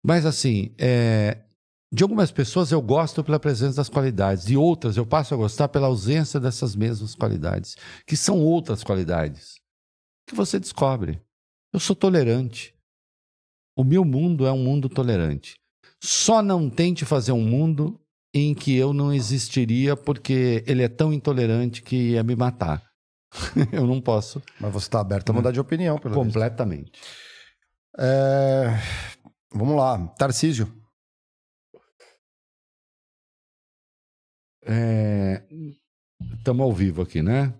Mas 0.04 0.26
assim, 0.26 0.74
é, 0.78 1.38
de 1.92 2.04
algumas 2.04 2.32
pessoas 2.32 2.72
eu 2.72 2.82
gosto 2.82 3.24
pela 3.24 3.40
presença 3.40 3.78
das 3.78 3.90
qualidades, 3.90 4.46
de 4.46 4.56
outras 4.56 4.96
eu 4.96 5.06
passo 5.06 5.34
a 5.34 5.38
gostar 5.38 5.70
pela 5.70 5.88
ausência 5.88 6.40
dessas 6.40 6.76
mesmas 6.76 7.16
qualidades, 7.16 7.76
que 8.06 8.16
são 8.16 8.40
outras 8.40 8.84
qualidades 8.84 9.60
que 10.28 10.36
você 10.36 10.60
descobre. 10.60 11.22
Eu 11.74 11.80
sou 11.80 11.96
tolerante. 11.96 12.76
O 13.76 13.84
meu 13.84 14.04
mundo 14.06 14.46
é 14.46 14.52
um 14.52 14.64
mundo 14.64 14.90
tolerante. 14.90 15.56
Só 16.02 16.42
não 16.42 16.70
tente 16.70 17.06
fazer 17.06 17.32
um 17.32 17.44
mundo 17.44 18.00
em 18.34 18.54
que 18.54 18.76
eu 18.76 18.94
não 18.94 19.14
existiria 19.14 19.96
porque 19.96 20.64
ele 20.68 20.84
é 20.84 20.88
tão 20.88 21.12
intolerante 21.14 21.82
que 21.82 22.12
ia 22.12 22.24
me 22.24 22.36
matar. 22.36 22.84
eu 23.72 23.86
não 23.86 24.02
posso 24.02 24.42
Mas 24.60 24.74
você 24.74 24.90
tá 24.90 25.00
aberto 25.00 25.30
a 25.30 25.34
mudar 25.34 25.52
de 25.52 25.60
opinião, 25.60 25.98
pelo 26.00 26.16
completamente. 26.16 26.92
É, 27.98 28.68
Vamos 29.54 29.76
lá. 29.76 29.98
Tarcísio. 30.18 30.72
Estamos 36.38 36.64
ao 36.64 36.74
vivo 36.74 37.02
aqui, 37.02 37.22
né? 37.22 37.54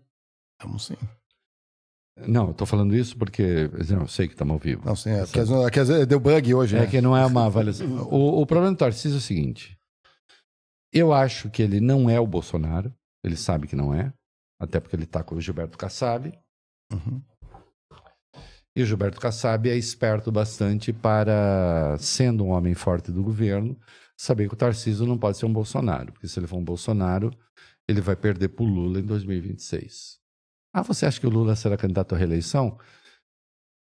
Vamos 0.62 0.86
sim. 0.86 0.96
Não, 2.28 2.48
eu 2.50 2.54
tô 2.54 2.66
falando 2.66 2.94
isso 2.96 3.18
porque 3.18 3.70
não, 3.90 4.02
eu 4.02 4.08
sei 4.08 4.28
que 4.28 4.34
estamos 4.34 4.54
ao 4.54 4.60
vivo. 4.60 4.86
Não, 4.86 4.96
sim. 4.96 5.12
É, 5.12 5.22
porque, 5.26 5.40
às- 5.40 5.50
é 5.90 6.00
que 6.00 6.06
deu 6.06 6.20
bug 6.20 6.54
hoje, 6.54 6.76
É 6.76 6.82
né? 6.82 6.88
que 6.88 7.00
não 7.00 7.16
é 7.16 7.26
uma 7.26 7.46
avaliação. 7.46 7.88
O, 8.12 8.42
o 8.42 8.46
problema 8.46 8.74
do 8.74 8.78
Tarcísio 8.78 9.16
é 9.16 9.20
o 9.20 9.22
seguinte: 9.22 9.78
eu 10.94 11.14
acho 11.14 11.50
que 11.50 11.62
ele 11.62 11.80
não 11.80 12.10
é 12.10 12.20
o 12.20 12.28
Bolsonaro, 12.28 12.94
ele 13.24 13.36
sabe 13.36 13.68
que 13.68 13.76
não 13.76 13.94
é, 13.94 14.14
até 14.60 14.80
porque 14.80 14.96
ele 14.96 15.04
está 15.04 15.24
com 15.24 15.36
o 15.36 15.42
Gilberto 15.42 15.78
Kassab, 15.78 16.32
Uhum. 16.92 17.22
e 18.76 18.82
o 18.82 18.86
Gilberto 18.86 19.20
Kassab 19.22 19.70
é 19.70 19.76
esperto 19.78 20.32
bastante 20.32 20.92
para, 20.92 21.96
sendo 22.00 22.44
um 22.44 22.50
homem 22.50 22.74
forte 22.74 23.12
do 23.12 23.22
governo, 23.24 23.80
saber 24.20 24.48
que 24.48 24.54
o 24.54 24.58
Tarcísio 24.58 25.06
não 25.06 25.18
pode 25.18 25.38
ser 25.38 25.46
um 25.46 25.54
Bolsonaro, 25.54 26.12
porque 26.12 26.28
se 26.28 26.40
ele 26.40 26.48
for 26.48 26.58
um 26.58 26.64
Bolsonaro, 26.64 27.30
ele 27.88 28.02
vai 28.02 28.16
perder 28.16 28.50
para 28.50 28.64
o 28.64 28.68
Lula 28.68 29.00
em 29.00 29.04
2026. 29.06 30.20
Ah, 30.74 30.82
você 30.82 31.06
acha 31.06 31.20
que 31.20 31.28
o 31.28 31.30
Lula 31.30 31.56
será 31.56 31.78
candidato 31.78 32.14
à 32.16 32.18
reeleição? 32.18 32.78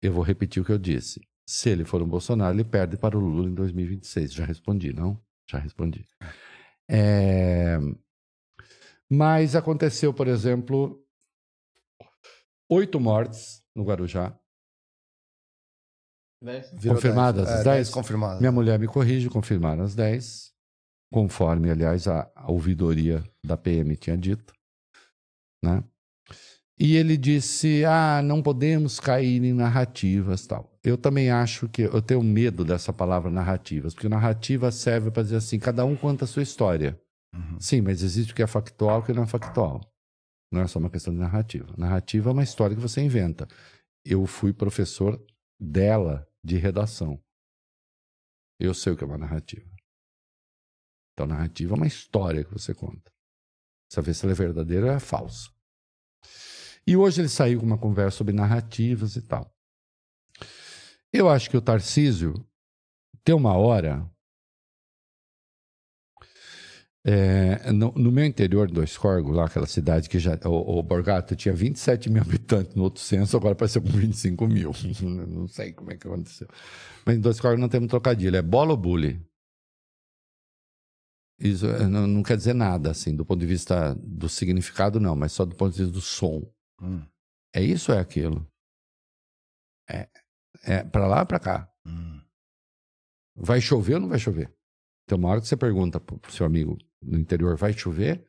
Eu 0.02 0.14
vou 0.14 0.24
repetir 0.24 0.62
o 0.62 0.66
que 0.66 0.72
eu 0.72 0.80
disse. 0.80 1.22
Se 1.48 1.70
ele 1.70 1.86
for 1.86 2.02
um 2.02 2.08
Bolsonaro, 2.08 2.56
ele 2.56 2.64
perde 2.64 2.98
para 2.98 3.18
o 3.18 3.22
Lula 3.22 3.50
em 3.50 3.54
2026. 3.54 4.34
Já 4.34 4.46
respondi, 4.46 4.92
não? 4.94 5.20
Já 5.50 5.60
respondi. 5.60 6.08
É, 6.92 7.78
Mas 9.10 9.56
aconteceu, 9.56 10.14
por 10.14 10.28
exemplo, 10.28 11.02
oito 12.70 13.00
mortes 13.00 13.64
no 13.74 13.84
Guarujá. 13.84 14.38
Virou 16.74 16.96
Confirmadas 16.96 17.46
10. 17.46 17.56
as 17.56 17.62
É, 17.62 17.64
10? 17.64 17.78
10 17.78 17.90
confirmadas. 17.92 18.40
Minha 18.40 18.52
mulher 18.52 18.80
me 18.80 18.88
corrige, 18.88 19.30
confirmaram 19.30 19.84
as 19.84 19.94
10, 19.96 20.52
conforme, 21.14 21.70
aliás, 21.70 22.08
a, 22.08 22.32
a 22.36 22.52
ouvidoria 22.52 23.24
da 23.46 23.56
PM 23.56 23.96
tinha 23.96 24.18
dito. 24.18 24.54
Né? 25.64 25.84
E 26.80 26.96
ele 26.96 27.16
disse: 27.16 27.86
ah, 27.86 28.22
não 28.24 28.42
podemos 28.42 29.00
cair 29.00 29.44
em 29.44 29.54
narrativas 29.54 30.48
tal. 30.48 30.71
Eu 30.84 30.98
também 30.98 31.30
acho 31.30 31.70
que 31.70 31.84
eu 31.84 32.02
tenho 32.02 32.24
medo 32.24 32.66
dessa 32.66 32.92
palavra 32.92 33.30
narrativas, 33.30 33.94
porque 33.94 34.10
narrativa 34.10 34.72
serve 34.72 35.12
para 35.12 35.24
dizer 35.24 35.36
assim: 35.38 35.60
cada 35.60 35.86
um 35.86 35.96
conta 35.96 36.26
a 36.26 36.28
sua 36.28 36.42
história. 36.42 37.00
Uhum. 37.34 37.60
Sim, 37.60 37.82
mas 37.82 38.02
existe 38.02 38.34
o 38.34 38.36
que 38.36 38.44
é 38.44 38.48
factual 38.48 39.00
e 39.00 39.04
o 39.04 39.06
que 39.06 39.14
não 39.14 39.24
é 39.24 39.28
factual. 39.28 39.82
Não 40.52 40.62
é 40.62 40.68
só 40.68 40.80
uma 40.80 40.90
questão 40.90 41.14
de 41.14 41.20
narrativa. 41.20 41.74
Narrativa 41.78 42.30
é 42.30 42.34
uma 42.34 42.44
história 42.44 42.76
que 42.76 42.82
você 42.82 43.02
inventa. 43.02 43.48
Eu 44.04 44.26
fui 44.26 44.52
professor 44.52 45.24
dela 45.60 46.28
de 46.44 46.58
redação. 46.58 47.22
Eu 48.60 48.74
sei 48.74 48.94
o 48.94 48.98
que 48.98 49.04
é 49.04 49.08
uma 49.08 49.18
narrativa. 49.18 49.70
Então, 51.14 51.28
narrativa 51.28 51.74
é 51.74 51.78
uma 51.78 51.88
história 51.88 52.44
que 52.44 52.52
você 52.52 52.74
conta. 52.74 53.12
Saber 53.92 54.14
se 54.14 54.26
ela 54.26 54.34
é 54.34 54.36
verdadeira 54.36 54.88
ou 54.88 54.92
é 54.92 55.00
falsa. 55.00 55.50
E 56.86 56.98
hoje 56.98 57.22
ele 57.22 57.30
saiu 57.30 57.60
com 57.60 57.66
uma 57.66 57.78
conversa 57.78 58.18
sobre 58.18 58.34
narrativas 58.34 59.16
e 59.16 59.22
tal. 59.22 59.54
Eu 61.14 61.30
acho 61.30 61.50
que 61.50 61.58
o 61.58 61.62
Tarcísio 61.62 62.34
tem 63.24 63.36
uma 63.36 63.56
hora. 63.56 64.10
é, 67.04 67.72
no, 67.72 67.92
no 67.94 68.12
meu 68.12 68.24
interior 68.26 68.70
do 68.70 68.84
Escorgo, 68.84 69.32
lá 69.32 69.46
aquela 69.46 69.66
cidade 69.66 70.08
que 70.08 70.20
já. 70.20 70.38
O, 70.46 70.80
o 70.80 70.84
Borgato 70.84 71.36
tinha 71.36 71.54
27 71.54 72.10
mil 72.10 72.22
habitantes 72.22 72.76
no 72.76 72.84
outro 72.84 73.02
censo, 73.02 73.36
agora 73.36 73.54
apareceu 73.54 73.82
com 73.82 73.90
25 73.90 74.48
mil. 74.48 74.72
não 75.28 75.48
sei 75.48 75.74
como 75.74 75.92
é 75.92 75.98
que 75.98 76.08
aconteceu. 76.08 76.48
Mas 77.06 77.16
em 77.16 77.20
Dois 77.20 77.40
Corgos 77.40 77.60
não 77.60 77.70
temos 77.70 77.90
trocadilho, 77.90 78.36
é 78.36 78.42
bola 78.42 78.72
ou 78.72 78.78
bully? 78.78 79.20
Isso 81.40 81.66
eh, 81.66 81.88
não, 81.88 82.06
não 82.06 82.22
quer 82.22 82.38
dizer 82.38 82.54
nada, 82.54 82.92
assim, 82.92 83.16
do 83.16 83.26
ponto 83.26 83.40
de 83.40 83.48
vista 83.48 83.96
do 83.96 84.30
significado, 84.30 85.00
não, 85.00 85.16
mas 85.16 85.32
só 85.32 85.44
do 85.44 85.56
ponto 85.56 85.74
de 85.74 85.80
vista 85.80 85.94
do 85.94 86.02
som. 86.02 86.48
Hum, 86.80 87.02
É 87.54 87.62
isso 87.64 87.92
ou 87.92 87.98
é 87.98 88.02
aquilo? 88.02 88.48
É, 89.90 90.08
é 90.64 90.84
para 90.84 91.08
lá 91.08 91.22
ou 91.22 91.26
para 91.26 91.40
cá? 91.40 91.70
hum. 91.86 92.20
Vai 93.36 93.62
chover 93.62 93.96
ou 93.96 94.02
não 94.02 94.10
vai 94.10 94.20
chover? 94.20 94.54
Então, 95.06 95.18
uma 95.18 95.30
hora 95.30 95.42
que 95.42 95.48
você 95.48 95.58
pergunta 95.58 96.00
pro 96.00 96.18
pro 96.18 96.32
seu 96.32 96.46
amigo 96.46 96.78
no 97.02 97.18
interior, 97.18 97.56
vai 97.58 97.74
chover? 97.74 98.26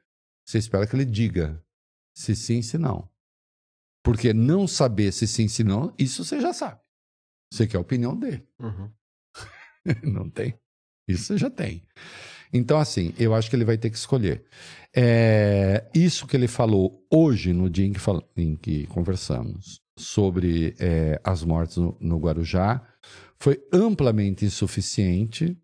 Você 0.46 0.58
espera 0.58 0.86
que 0.86 0.94
ele 0.96 1.04
diga 1.04 1.62
se 2.16 2.34
sim, 2.34 2.62
se 2.62 2.78
não. 2.78 3.08
Porque 4.04 4.32
não 4.32 4.66
saber 4.66 5.12
se 5.12 5.26
sim, 5.26 5.48
se 5.48 5.62
não, 5.62 5.94
isso 5.98 6.24
você 6.24 6.40
já 6.40 6.52
sabe. 6.52 6.80
Você 7.52 7.66
quer 7.66 7.76
a 7.76 7.80
opinião 7.80 8.16
dele. 8.18 8.46
Uhum. 8.58 8.90
não 10.02 10.30
tem. 10.30 10.58
Isso 11.06 11.24
você 11.26 11.38
já 11.38 11.50
tem. 11.50 11.86
Então, 12.52 12.78
assim, 12.78 13.14
eu 13.18 13.34
acho 13.34 13.48
que 13.50 13.56
ele 13.56 13.64
vai 13.64 13.78
ter 13.78 13.90
que 13.90 13.96
escolher. 13.96 14.44
É, 14.94 15.88
isso 15.94 16.26
que 16.26 16.36
ele 16.36 16.48
falou 16.48 17.06
hoje, 17.10 17.52
no 17.52 17.68
dia 17.70 17.86
em 17.86 17.92
que, 17.92 17.98
fal- 18.00 18.28
em 18.36 18.56
que 18.56 18.86
conversamos, 18.88 19.80
sobre 20.02 20.74
é, 20.78 21.20
as 21.24 21.42
mortes 21.42 21.76
no, 21.76 21.96
no 22.00 22.18
Guarujá, 22.18 22.86
foi 23.38 23.60
amplamente 23.72 24.44
insuficiente 24.44 25.56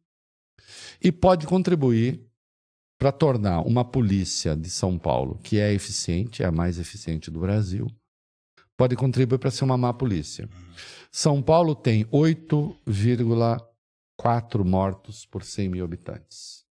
e 1.02 1.12
pode 1.12 1.46
contribuir 1.46 2.26
para 2.98 3.12
tornar 3.12 3.60
uma 3.60 3.84
polícia 3.84 4.56
de 4.56 4.68
São 4.68 4.98
Paulo, 4.98 5.38
que 5.38 5.60
é 5.60 5.72
eficiente, 5.72 6.42
é 6.42 6.46
a 6.46 6.52
mais 6.52 6.80
eficiente 6.80 7.30
do 7.30 7.38
Brasil, 7.38 7.86
pode 8.76 8.96
contribuir 8.96 9.38
para 9.38 9.52
ser 9.52 9.62
uma 9.64 9.78
má 9.78 9.94
polícia. 9.94 10.48
São 11.10 11.40
Paulo 11.40 11.76
tem 11.76 12.04
8,4 12.06 14.64
mortos 14.64 15.24
por 15.24 15.44
100 15.44 15.68
mil 15.68 15.84
habitantes. 15.84 16.66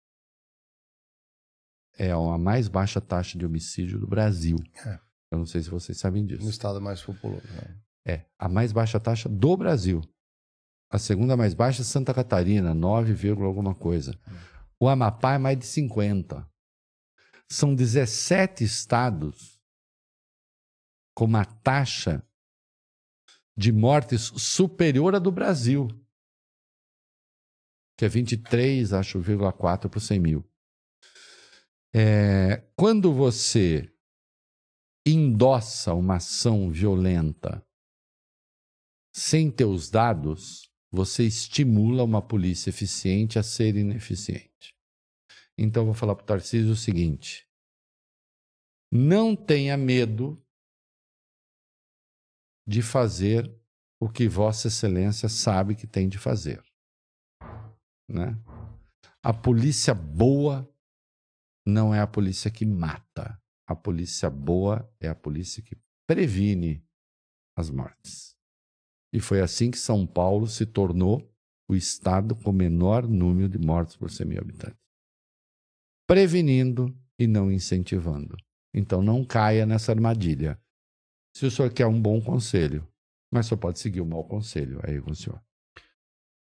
É 1.99 2.10
a 2.10 2.39
mais 2.39 2.68
baixa 2.68 3.01
taxa 3.01 3.39
de 3.39 3.47
homicídio 3.47 3.99
do 3.99 4.07
Brasil. 4.07 4.59
É. 4.84 4.99
Eu 5.35 5.39
não 5.39 5.47
sei 5.47 5.63
se 5.63 5.69
vocês 5.69 5.99
sabem 5.99 6.25
disso. 6.25 6.43
No 6.43 6.51
estado 6.51 6.81
mais 6.81 7.03
populoso. 7.03 7.47
né? 7.49 7.77
É, 8.07 8.27
a 8.39 8.49
mais 8.49 8.73
baixa 8.73 9.01
taxa 9.01 9.29
do 9.29 9.57
Brasil. 9.57 10.01
A 10.91 10.99
segunda 10.99 11.37
mais 11.37 11.55
baixa 11.55 11.83
é 11.83 11.85
Santa 11.85 12.15
Catarina, 12.15 12.73
9, 12.73 13.13
vírgula 13.13 13.49
alguma 13.49 13.75
coisa. 13.75 14.19
O 14.79 14.89
Amapá 14.89 15.35
é 15.35 15.39
mais 15.39 15.59
de 15.59 15.67
50. 15.67 16.49
São 17.51 17.75
17 17.75 18.63
estados 18.63 19.61
com 21.17 21.25
uma 21.25 21.45
taxa 21.45 22.25
de 23.57 23.73
mortes 23.73 24.33
superior 24.37 25.15
à 25.15 25.19
do 25.19 25.31
Brasil, 25.31 25.89
que 27.97 28.05
é 28.05 28.09
23, 28.09 28.93
acho, 28.93 29.21
vírgula 29.21 29.53
4 29.53 29.89
por 29.89 30.01
100 30.01 30.21
mil. 30.21 30.45
É, 31.95 32.65
quando 32.77 33.13
você 33.13 33.94
endossa 35.07 35.94
uma 35.94 36.16
ação 36.16 36.70
violenta 36.70 37.65
sem 39.15 39.49
ter 39.49 39.65
os 39.65 39.91
dados, 39.91 40.68
você 40.91 41.24
estimula 41.24 42.02
uma 42.02 42.20
polícia 42.20 42.70
eficiente 42.70 43.39
a 43.39 43.42
ser 43.44 43.76
ineficiente. 43.76 44.74
Então, 45.57 45.83
eu 45.83 45.86
vou 45.86 45.94
falar 45.94 46.16
para 46.16 46.24
o 46.24 46.26
Tarcísio 46.26 46.73
o 46.73 46.76
seguinte: 46.76 47.49
não 48.92 49.36
tenha 49.36 49.76
medo 49.76 50.44
de 52.66 52.83
fazer 52.83 53.52
o 54.00 54.08
que 54.08 54.28
Vossa 54.28 54.68
Excelência 54.68 55.28
sabe 55.28 55.76
que 55.76 55.86
tem 55.86 56.08
de 56.08 56.18
fazer. 56.18 56.65
Né? 58.08 58.36
A 59.23 59.33
polícia 59.33 59.94
boa 59.94 60.68
não 61.66 61.94
é 61.94 62.00
a 62.00 62.07
polícia 62.07 62.50
que 62.50 62.66
mata. 62.66 63.41
A 63.67 63.75
polícia 63.75 64.28
boa 64.28 64.91
é 65.01 65.09
a 65.09 65.15
polícia 65.15 65.62
que 65.62 65.76
previne 66.07 66.84
as 67.57 67.70
mortes. 67.70 68.36
E 69.12 69.20
foi 69.20 69.41
assim 69.41 69.70
que 69.70 69.78
São 69.78 70.07
Paulo 70.07 70.47
se 70.47 70.67
tornou 70.67 71.33
o 71.68 71.75
estado 71.75 72.36
com 72.36 72.52
menor 72.52 73.07
número 73.09 73.49
de 73.49 73.59
mortes 73.59 73.97
por 73.97 74.10
100 74.10 74.26
mil 74.26 74.41
habitantes. 74.41 74.78
Prevenindo 76.07 76.94
e 77.18 77.26
não 77.26 77.51
incentivando. 77.51 78.36
Então 78.75 79.02
não 79.02 79.25
caia 79.25 79.65
nessa 79.65 79.93
armadilha. 79.93 80.60
Se 81.34 81.47
o 81.47 81.51
senhor 81.51 81.73
quer 81.73 81.86
um 81.86 82.01
bom 82.01 82.20
conselho, 82.20 82.86
mas 83.33 83.47
só 83.47 83.57
pode 83.57 83.78
seguir 83.78 84.01
o 84.01 84.07
mau 84.07 84.25
conselho, 84.25 84.81
aí 84.83 85.01
com 85.01 85.12
o 85.12 85.15
senhor. 85.15 85.43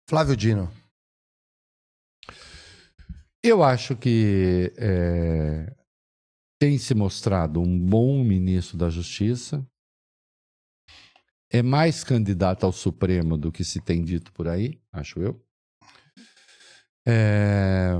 Flávio 0.08 0.36
Dino. 0.36 0.73
Eu 3.42 3.62
acho 3.62 3.97
que 3.97 4.73
é, 4.76 5.74
tem 6.60 6.76
se 6.76 6.94
mostrado 6.94 7.58
um 7.58 7.78
bom 7.78 8.22
ministro 8.22 8.76
da 8.76 8.90
Justiça. 8.90 9.66
É 11.50 11.62
mais 11.62 12.05
candidato 12.05 12.64
ao 12.64 12.72
Supremo 12.72 13.39
do 13.39 13.50
que 13.50 13.64
se 13.64 13.80
tem 13.80 14.05
dito 14.05 14.30
por 14.32 14.47
aí, 14.47 14.78
acho 14.92 15.20
eu. 15.20 15.42
É, 17.08 17.92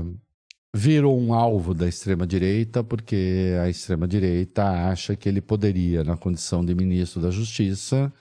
virou 0.75 1.19
um 1.19 1.33
alvo 1.33 1.73
da 1.73 1.87
extrema-direita, 1.87 2.83
porque 2.83 3.55
a 3.61 3.67
extrema-direita 3.67 4.63
acha 4.63 5.15
que 5.15 5.27
ele 5.27 5.41
poderia, 5.41 6.03
na 6.03 6.15
condição 6.15 6.63
de 6.63 6.75
ministro 6.75 7.19
da 7.19 7.31
Justiça, 7.31 8.13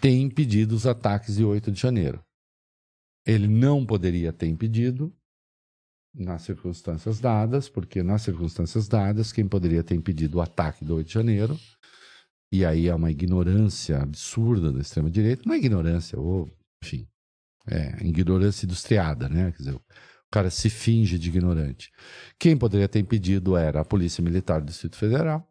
ter 0.00 0.16
impedido 0.16 0.76
os 0.76 0.86
ataques 0.86 1.34
de 1.34 1.44
8 1.44 1.72
de 1.72 1.80
janeiro. 1.80 2.24
Ele 3.26 3.48
não 3.48 3.84
poderia 3.84 4.32
ter 4.32 4.46
impedido, 4.46 5.12
nas 6.14 6.42
circunstâncias 6.42 7.18
dadas, 7.18 7.68
porque 7.68 8.02
nas 8.02 8.22
circunstâncias 8.22 8.86
dadas, 8.86 9.32
quem 9.32 9.48
poderia 9.48 9.82
ter 9.82 9.94
impedido 9.94 10.38
o 10.38 10.40
ataque 10.40 10.84
do 10.84 10.94
8 10.96 11.06
de 11.06 11.12
janeiro, 11.12 11.58
e 12.52 12.64
aí 12.64 12.86
é 12.86 12.94
uma 12.94 13.10
ignorância 13.10 14.00
absurda 14.00 14.70
da 14.70 14.80
extrema-direita, 14.80 15.42
não 15.44 15.54
é 15.54 15.58
ignorância, 15.58 16.18
ou, 16.18 16.48
enfim, 16.82 17.08
é 17.66 18.06
ignorância 18.06 18.64
industriada, 18.64 19.28
né? 19.28 19.50
Quer 19.52 19.58
dizer, 19.58 19.74
o 19.74 19.82
cara 20.30 20.50
se 20.50 20.70
finge 20.70 21.18
de 21.18 21.28
ignorante. 21.28 21.90
Quem 22.38 22.56
poderia 22.56 22.88
ter 22.88 23.00
impedido 23.00 23.56
era 23.56 23.80
a 23.80 23.84
Polícia 23.84 24.22
Militar 24.22 24.60
do 24.60 24.66
Distrito 24.66 24.96
Federal, 24.96 25.48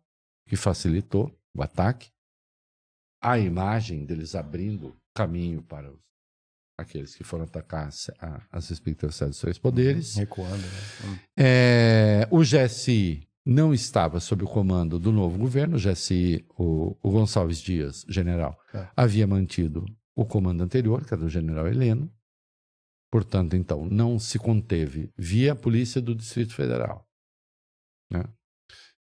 que 0.48 0.56
facilitou 0.56 1.38
o 1.54 1.62
ataque, 1.62 2.10
a 3.22 3.40
imagem 3.40 4.06
deles 4.06 4.36
abrindo 4.36 4.96
caminho 5.14 5.62
para 5.62 5.92
os, 5.92 6.00
aqueles 6.84 7.16
que 7.16 7.24
foram 7.24 7.44
atacar 7.46 7.88
as, 7.88 8.10
a- 8.20 8.42
as 8.52 8.70
respectivas 8.70 9.16
sedes 9.16 9.32
dos 9.36 9.42
três 9.42 9.58
poderes. 9.58 10.16
Recuando. 10.16 10.62
Né? 10.62 10.70
Hum. 11.06 11.18
É, 11.38 12.28
o 12.32 12.40
GSI 12.42 13.28
não 13.46 13.74
estava 13.74 14.20
sob 14.20 14.44
o 14.44 14.48
comando 14.48 14.98
do 15.00 15.12
novo 15.12 15.38
governo. 15.38 15.76
O 15.76 15.80
GSI, 15.80 16.46
o, 16.58 16.96
o 17.02 17.12
Gonçalves 17.12 17.58
Dias, 17.60 18.06
general, 18.08 18.58
É. 18.74 18.88
havia 18.96 19.28
mantido 19.28 19.84
o 20.16 20.26
comando 20.26 20.64
anterior, 20.64 21.04
que 21.06 21.14
era 21.14 21.22
do 21.24 21.30
general 21.30 21.68
Heleno. 21.68 22.10
Portanto, 23.12 23.56
então, 23.56 23.86
não 23.86 24.18
se 24.18 24.40
conteve 24.40 25.12
via 25.18 25.56
Polícia 25.56 26.02
do 26.02 26.16
Distrito 26.16 26.54
Federal. 26.54 27.08
Né? 28.12 28.24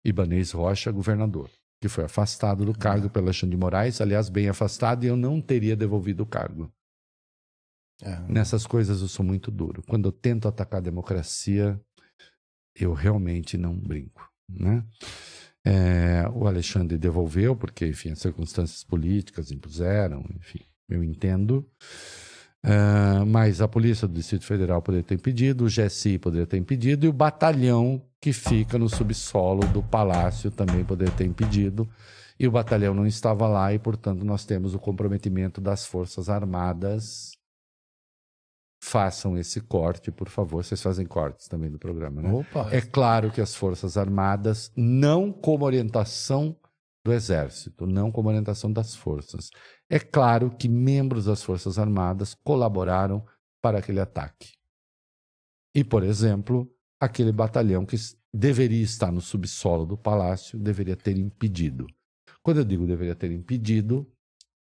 Ibanez 0.05 0.52
Rocha, 0.52 0.90
governador, 0.92 1.50
que 1.80 1.88
foi 1.88 2.05
afastado 2.05 2.64
do 2.64 2.72
cargo 2.76 3.10
pelo 3.10 3.26
Alexandre 3.26 3.56
de 3.56 3.60
Moraes, 3.60 4.00
aliás, 4.00 4.28
bem 4.28 4.48
afastado, 4.48 5.05
e 5.05 5.08
eu 5.08 5.16
não 5.16 5.40
teria 5.40 5.74
devolvido 5.76 6.22
o 6.22 6.26
cargo. 6.26 6.72
É. 8.02 8.20
Nessas 8.28 8.67
coisas 8.67 9.01
eu 9.01 9.09
sou 9.09 9.25
muito 9.25 9.51
duro. 9.51 9.83
Quando 9.86 10.09
eu 10.09 10.12
tento 10.12 10.47
atacar 10.47 10.78
a 10.78 10.83
democracia, 10.83 11.81
eu 12.75 12.93
realmente 12.93 13.57
não 13.59 13.75
brinco, 13.75 14.28
né? 14.49 14.85
É, 15.65 16.25
o 16.33 16.47
Alexandre 16.47 16.97
devolveu, 16.97 17.57
porque, 17.57 17.86
enfim, 17.86 18.10
as 18.10 18.20
circunstâncias 18.20 18.85
políticas 18.85 19.51
impuseram, 19.51 20.25
enfim, 20.36 20.60
eu 20.89 21.02
entendo. 21.02 21.68
Ah, 22.62 23.25
mas 23.27 23.60
a 23.60 23.68
Polícia 23.68 24.09
do 24.09 24.15
Distrito 24.15 24.44
Federal 24.44 24.83
poderia 24.83 25.05
ter 25.05 25.15
impedido, 25.15 25.65
o 25.65 25.68
GSI 25.68 26.18
poderia 26.18 26.47
ter 26.47 26.57
impedido, 26.57 27.07
e 27.07 27.09
o 27.09 27.12
batalhão 27.12 28.02
que 28.20 28.33
fica 28.33 28.78
no 28.78 28.89
subsolo 28.89 29.67
do 29.68 29.83
palácio 29.83 30.51
também 30.51 30.85
poderia 30.85 31.15
ter 31.15 31.25
impedido. 31.25 31.89
E 32.39 32.47
o 32.47 32.51
batalhão 32.51 32.94
não 32.94 33.07
estava 33.07 33.49
lá, 33.49 33.73
e, 33.73 33.78
portanto, 33.78 34.25
nós 34.25 34.44
temos 34.44 34.75
o 34.75 34.78
comprometimento 34.78 35.60
das 35.60 35.86
Forças 35.86 36.28
Armadas 36.28 37.38
façam 38.81 39.36
esse 39.36 39.60
corte, 39.60 40.10
por 40.10 40.28
favor. 40.28 40.65
Vocês 40.65 40.81
fazem 40.81 41.07
cortes 41.07 41.48
também 41.48 41.70
do 41.70 41.78
programa, 41.78 42.23
né? 42.23 42.32
Opa. 42.32 42.68
É 42.70 42.81
claro 42.81 43.31
que 43.31 43.40
as 43.40 43.55
Forças 43.55 43.97
Armadas, 43.97 44.73
não 44.76 45.32
como 45.32 45.65
orientação 45.65 46.57
do 47.05 47.12
Exército, 47.12 47.86
não 47.86 48.12
como 48.12 48.28
orientação 48.28 48.73
das 48.73 48.94
forças. 48.94 49.50
É 49.89 49.98
claro 49.98 50.50
que 50.50 50.68
membros 50.68 51.24
das 51.24 51.42
Forças 51.42 51.78
Armadas 51.78 52.34
colaboraram 52.34 53.24
para 53.62 53.78
aquele 53.78 54.00
ataque. 54.00 54.52
E, 55.74 55.82
por 55.82 56.02
exemplo, 56.02 56.70
aquele 57.00 57.32
batalhão 57.32 57.86
que 57.86 57.97
deveria 58.32 58.82
estar 58.82 59.10
no 59.10 59.20
subsolo 59.20 59.86
do 59.86 59.97
palácio 59.97 60.58
deveria 60.58 60.97
ter 60.97 61.16
impedido. 61.16 61.86
Quando 62.42 62.58
eu 62.58 62.65
digo 62.65 62.86
deveria 62.86 63.15
ter 63.15 63.32
impedido, 63.32 64.10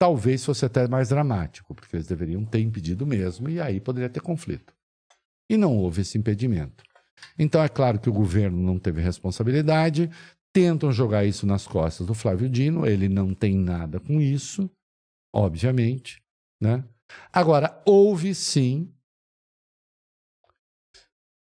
talvez 0.04 0.44
fosse 0.44 0.66
até 0.66 0.86
mais 0.86 1.08
dramático, 1.08 1.74
porque 1.74 1.96
eles 1.96 2.06
deveriam 2.06 2.44
ter 2.44 2.60
impedido 2.60 3.06
mesmo, 3.06 3.48
e 3.48 3.58
aí 3.58 3.80
poderia 3.80 4.10
ter 4.10 4.20
conflito. 4.20 4.76
E 5.48 5.56
não 5.56 5.78
houve 5.78 6.02
esse 6.02 6.18
impedimento. 6.18 6.84
Então 7.38 7.62
é 7.62 7.70
claro 7.70 7.98
que 7.98 8.10
o 8.10 8.12
governo 8.12 8.62
não 8.62 8.78
teve 8.78 9.00
responsabilidade, 9.00 10.10
tentam 10.52 10.92
jogar 10.92 11.24
isso 11.24 11.46
nas 11.46 11.66
costas 11.66 12.06
do 12.06 12.12
Flávio 12.12 12.50
Dino, 12.50 12.86
ele 12.86 13.08
não 13.08 13.32
tem 13.32 13.56
nada 13.56 13.98
com 13.98 14.20
isso, 14.20 14.70
obviamente, 15.34 16.22
né? 16.60 16.84
Agora, 17.32 17.82
houve 17.86 18.34
sim 18.34 18.92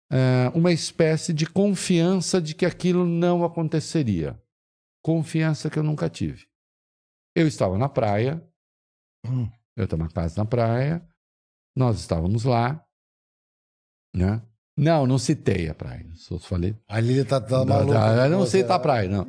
é, 0.08 0.52
uma 0.55 0.70
espécie 0.70 1.32
de 1.32 1.47
confiança 1.47 2.41
de 2.41 2.55
que 2.55 2.65
aquilo 2.65 3.05
não 3.05 3.44
aconteceria. 3.44 4.41
Confiança 5.05 5.68
que 5.68 5.81
eu 5.81 5.82
nunca 5.82 6.08
tive. 6.08 6.47
Eu 7.34 7.49
estava 7.49 7.76
na 7.76 7.89
praia. 7.89 8.41
Eu 9.76 9.84
estava 9.84 10.05
na 10.05 10.10
casa 10.10 10.34
na 10.36 10.44
praia, 10.44 11.02
nós 11.76 11.99
estávamos 12.01 12.44
lá, 12.44 12.84
né? 14.15 14.42
Não, 14.76 15.07
não 15.07 15.18
citei 15.18 15.68
a 15.68 15.75
praia. 15.75 16.09
Só 16.15 16.39
falei. 16.39 16.75
A 16.89 16.99
Lília 16.99 17.25
tá, 17.25 17.41
tá 17.41 17.59
Não, 17.59 17.67
maluca. 17.67 18.17
não, 18.17 18.28
não 18.31 18.39
Você- 18.41 18.60
cita 18.62 18.75
a 18.75 18.78
praia, 18.78 19.09
não. 19.09 19.26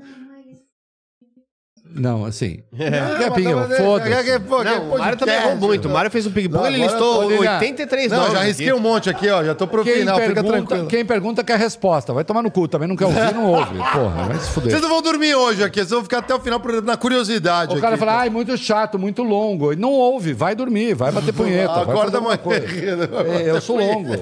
Não, 1.95 2.25
assim. 2.25 2.59
Não, 2.73 3.19
Capinho, 3.29 3.55
mas- 3.57 3.77
foda-se. 3.77 4.23
que- 4.23 4.39
pô, 4.39 4.57
que 4.57 4.63
Não, 4.63 4.95
o 4.95 4.97
Mário 4.97 5.17
também 5.17 5.35
errou 5.35 5.55
muito. 5.55 5.87
O? 5.87 5.91
Mário 5.91 6.09
fez 6.09 6.25
um 6.25 6.31
ping-pong, 6.31 6.57
Não, 6.63 6.67
ele 6.67 6.77
listou 6.83 7.23
eu 7.23 7.29
tô 7.29 7.35
ligado. 7.41 7.61
83 7.61 8.11
Não, 8.11 8.17
nomes. 8.19 8.33
já 8.33 8.39
risquei 8.43 8.67
aqui. 8.69 8.75
um 8.75 8.79
monte 8.81 9.09
aqui, 9.09 9.29
ó. 9.29 9.43
Já 9.43 9.53
tô 9.53 9.67
pro 9.67 9.83
Quem 9.83 9.93
final, 9.99 10.15
fica 10.19 10.33
pergunta, 10.33 10.57
tranquilo. 10.57 10.87
quem 10.87 11.05
pergunta 11.05 11.43
quer 11.43 11.53
a 11.53 11.57
resposta. 11.57 12.11
Vai 12.13 12.23
tomar 12.23 12.41
no 12.41 12.49
cu 12.49 12.67
também, 12.67 12.87
não 12.87 12.95
quer 12.95 13.05
ouvir, 13.05 13.33
não 13.33 13.45
ouve. 13.51 13.77
Porra, 13.93 14.23
vai 14.27 14.39
se 14.39 14.49
fuder. 14.49 14.71
Vocês 14.71 14.81
não 14.81 14.89
vão 14.89 15.01
dormir 15.01 15.35
hoje 15.35 15.63
aqui, 15.63 15.79
vocês 15.79 15.91
vão 15.91 16.01
ficar 16.03 16.17
até 16.19 16.33
o 16.33 16.39
final 16.39 16.59
por- 16.59 16.81
na 16.81 16.97
curiosidade. 16.97 17.75
O 17.77 17.79
cara 17.81 17.95
aqui, 17.95 17.99
fala, 18.05 18.19
ai, 18.21 18.29
muito 18.29 18.57
chato, 18.57 18.97
muito 18.97 19.21
longo. 19.23 19.71
E 19.71 19.75
Não 19.75 19.91
ouve, 19.91 20.33
vai 20.33 20.55
dormir, 20.55 20.93
vai 20.95 21.11
bater 21.11 21.33
punheta. 21.33 21.81
Acorda 21.81 22.17
amanhã. 22.17 22.33
É, 22.43 23.49
eu 23.51 23.61
sou 23.61 23.77
longo. 23.77 24.13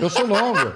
Eu 0.00 0.08
sou 0.08 0.26
longo. 0.26 0.72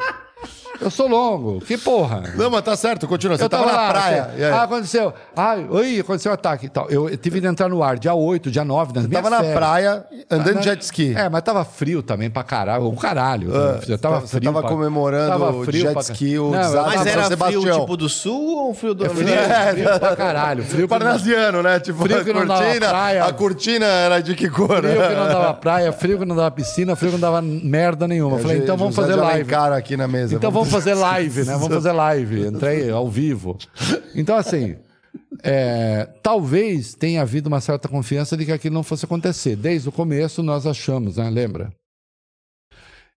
Eu 0.82 0.90
sou 0.90 1.08
longo. 1.08 1.60
Que 1.60 1.76
porra. 1.78 2.22
Não, 2.36 2.50
mas 2.50 2.62
tá 2.62 2.76
certo, 2.76 3.06
continua. 3.06 3.36
Você 3.36 3.44
eu 3.44 3.48
tava, 3.48 3.64
tava 3.64 3.76
na 3.76 3.82
lá, 3.82 3.88
praia. 3.92 4.22
assim, 4.24 4.40
e 4.40 4.44
aí? 4.44 4.50
ah, 4.52 4.62
aconteceu. 4.62 5.14
Ai, 5.36 5.66
oi, 5.70 6.00
aconteceu 6.00 6.30
um 6.30 6.34
ataque 6.34 6.66
e 6.66 6.68
tal. 6.68 6.88
Eu, 6.90 7.08
eu 7.08 7.16
tive 7.16 7.40
de 7.40 7.46
entrar 7.46 7.68
no 7.68 7.82
ar 7.82 7.98
dia 7.98 8.14
8, 8.14 8.50
dia 8.50 8.64
9, 8.64 8.92
nas 8.94 9.06
minhas 9.06 9.22
tava 9.22 9.30
na 9.34 9.40
férias. 9.42 9.56
praia, 9.58 10.04
andando 10.30 10.56
Ah, 10.56 10.60
de 10.60 10.64
jet 10.64 10.82
ski. 10.82 11.14
É, 11.16 11.28
mas 11.28 11.42
tava 11.42 11.64
frio 11.64 12.02
também 12.02 12.28
pra 12.30 12.42
caralho. 12.42 12.84
O 12.86 12.96
caralho. 12.96 13.50
Ah, 13.54 13.80
eu 13.88 13.98
tava 13.98 14.20
você 14.20 14.38
frio. 14.38 14.42
tava 14.52 14.60
pra- 14.60 14.70
comemorando 14.70 15.30
tava 15.30 15.50
o 15.52 15.64
frio 15.64 15.82
jet 15.82 15.92
pra- 15.92 16.02
ski, 16.02 16.38
o 16.38 16.50
Não, 16.50 16.60
desastre. 16.60 16.96
Mas 16.96 17.06
era 17.06 17.22
frio 17.22 17.28
Sebastião. 17.28 17.80
tipo 17.80 17.96
do 17.96 18.08
sul 18.08 18.56
ou 18.66 18.74
frio 18.74 18.94
do... 18.94 19.06
É 19.06 19.08
frio, 19.08 19.26
frio 19.28 19.98
pra 20.00 20.16
caralho. 20.16 20.62
Frio 20.64 20.88
Parnasiano, 20.88 21.62
né? 21.62 21.78
Tipo, 21.80 22.02
Frio 22.02 22.24
que 22.24 22.32
não 22.32 22.46
dava 22.46 22.62
cortina, 22.64 22.88
praia. 22.88 23.24
a 23.24 23.32
cortina 23.32 23.86
era 23.86 24.20
de 24.20 24.34
que 24.34 24.48
cor? 24.50 24.78
Frio 24.82 24.92
que 25.08 25.14
não 25.14 25.28
dava 25.28 25.54
praia, 25.54 25.92
frio 25.92 26.18
que 26.18 26.24
não 26.24 26.36
dava 26.36 26.50
piscina, 26.50 26.96
frio 26.96 27.10
que 27.12 27.16
não 27.18 27.20
dava 27.20 27.40
merda 27.42 28.08
nenhuma. 28.08 28.36
Eu 28.36 28.40
falei, 28.42 28.58
então 28.58 28.76
vamos 28.76 28.94
fazer 28.96 29.14
live. 29.14 29.32
Alencar 29.42 29.72
aqui 29.72 29.96
na 29.96 30.08
mesa. 30.08 30.34
Então 30.34 30.50
vamos 30.50 30.68
fazer 30.72 30.94
live, 30.94 31.44
né? 31.44 31.52
Vamos 31.54 31.68
fazer 31.74 31.92
live. 31.92 32.46
Entrei 32.46 32.90
ao 32.90 33.08
vivo. 33.10 33.56
Então, 34.14 34.36
assim, 34.36 34.76
é, 35.42 36.04
talvez 36.22 36.94
tenha 36.94 37.22
havido 37.22 37.48
uma 37.48 37.60
certa 37.60 37.88
confiança 37.88 38.36
de 38.36 38.44
que 38.44 38.52
aquilo 38.52 38.74
não 38.74 38.82
fosse 38.82 39.04
acontecer. 39.04 39.56
Desde 39.56 39.88
o 39.88 39.92
começo 39.92 40.42
nós 40.42 40.66
achamos, 40.66 41.16
né? 41.16 41.28
Lembra? 41.30 41.72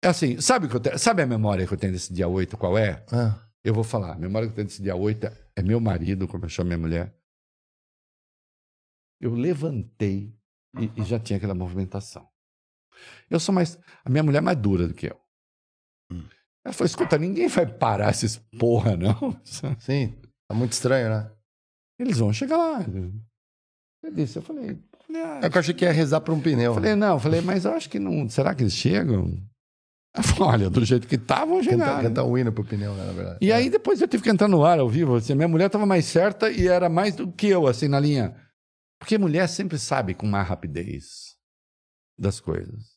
É 0.02 0.08
assim, 0.08 0.38
sabe, 0.40 0.68
que 0.68 0.78
tenho- 0.80 0.98
sabe 0.98 1.22
a 1.22 1.26
memória 1.26 1.66
que 1.66 1.72
eu 1.72 1.78
tenho 1.78 1.92
desse 1.92 2.12
dia 2.12 2.28
8, 2.28 2.56
qual 2.58 2.76
é? 2.76 3.02
Ah, 3.10 3.40
Eu 3.64 3.72
vou 3.72 3.82
falar. 3.84 4.12
A 4.12 4.18
memória 4.18 4.46
que 4.46 4.52
eu 4.52 4.56
tenho 4.56 4.66
desse 4.68 4.82
dia 4.82 4.94
8 4.94 5.26
é 5.56 5.62
meu 5.62 5.80
marido, 5.80 6.28
como 6.28 6.44
eu 6.44 6.48
chamo 6.50 6.66
minha 6.68 6.78
mulher. 6.78 7.14
Eu 9.20 9.32
levantei 9.34 10.36
e, 10.78 10.90
e 11.00 11.04
já 11.04 11.18
tinha 11.18 11.38
aquela 11.38 11.54
movimentação. 11.54 12.28
Eu 13.30 13.40
sou 13.40 13.54
mais. 13.54 13.78
A 14.04 14.10
minha 14.10 14.22
mulher 14.22 14.38
é 14.38 14.42
mais 14.42 14.58
dura 14.58 14.86
do 14.86 14.92
que 14.94 15.06
eu. 15.06 15.18
Ela 16.64 16.72
falou: 16.72 16.86
escuta, 16.86 17.18
ninguém 17.18 17.48
vai 17.48 17.66
parar 17.66 18.10
esses 18.10 18.36
porra, 18.58 18.96
não. 18.96 19.38
sim, 19.78 20.14
tá 20.48 20.54
muito 20.56 20.72
estranho, 20.72 21.10
né? 21.10 21.30
Eles 21.98 22.18
vão 22.18 22.32
chegar 22.32 22.56
lá. 22.56 22.84
Eu 24.02 24.12
disse, 24.12 24.38
eu 24.38 24.42
falei. 24.42 24.78
falei, 25.06 25.22
ah, 25.22 25.40
É 25.42 25.50
que 25.50 25.56
eu 25.56 25.60
achei 25.60 25.74
que 25.74 25.84
ia 25.84 25.92
rezar 25.92 26.20
pra 26.20 26.34
um 26.34 26.40
pneu. 26.40 26.72
eu 26.72 26.74
falei, 26.74 26.94
não, 26.94 27.14
eu 27.14 27.20
falei, 27.20 27.40
mas 27.40 27.64
eu 27.64 27.72
acho 27.72 27.88
que 27.88 27.98
não. 27.98 28.28
Será 28.28 28.54
que 28.54 28.62
eles 28.62 28.74
chegam? 28.74 29.30
Ela 30.14 30.22
falou, 30.22 30.48
olha, 30.48 30.70
do 30.70 30.84
jeito 30.84 31.08
que 31.08 31.18
tá, 31.18 31.44
vão 31.44 31.60
chegar. 31.60 32.00
Cantar, 32.00 32.22
né? 32.24 32.30
um 32.30 32.38
hino 32.38 32.52
pro 32.52 32.64
pneu, 32.64 32.94
né, 32.94 33.04
na 33.04 33.12
verdade. 33.12 33.38
E 33.40 33.52
aí 33.52 33.68
depois 33.68 34.00
eu 34.00 34.06
tive 34.06 34.22
que 34.22 34.30
entrar 34.30 34.46
no 34.46 34.64
ar 34.64 34.78
ao 34.78 34.88
vivo. 34.88 35.16
Assim, 35.16 35.34
minha 35.34 35.48
mulher 35.48 35.66
estava 35.66 35.84
mais 35.84 36.04
certa 36.04 36.50
e 36.50 36.68
era 36.68 36.88
mais 36.88 37.16
do 37.16 37.32
que 37.32 37.48
eu, 37.48 37.66
assim, 37.66 37.88
na 37.88 37.98
linha. 37.98 38.36
Porque 39.00 39.18
mulher 39.18 39.48
sempre 39.48 39.76
sabe 39.76 40.14
com 40.14 40.24
mais 40.26 40.46
rapidez 40.46 41.34
das 42.16 42.38
coisas. 42.38 42.94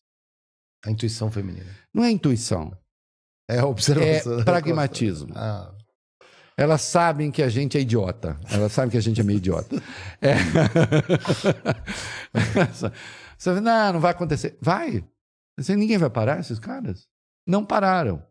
A 0.85 0.91
intuição 0.91 1.31
feminina. 1.31 1.65
Não 1.91 2.03
é 2.03 2.11
intuição, 2.11 2.71
É 3.47 3.63
observação. 3.63 4.39
é 4.39 4.43
pragmatismo. 4.43 5.33
Ah, 5.35 5.71
Elas 6.57 6.81
sabem 6.81 7.31
que 7.31 7.41
a 7.43 7.49
gente 7.49 7.77
é 7.77 7.81
idiota. 7.81 8.37
Elas 8.49 8.71
sabem 8.71 8.89
que 8.91 8.97
a 8.97 9.01
gente 9.01 9.21
é 9.21 9.23
meio 9.23 9.37
idiota. 9.37 9.81
É. 10.21 10.35
Você 13.37 13.49
fala, 13.51 13.61
não, 13.61 13.93
não 13.93 13.99
vai 13.99 14.11
acontecer. 14.11 14.57
Vai. 14.61 15.03
Ninguém 15.69 15.97
vai 15.97 16.09
parar 16.09 16.39
esses 16.39 16.59
caras? 16.59 17.07
Não 17.45 17.65
pararam. 17.65 18.23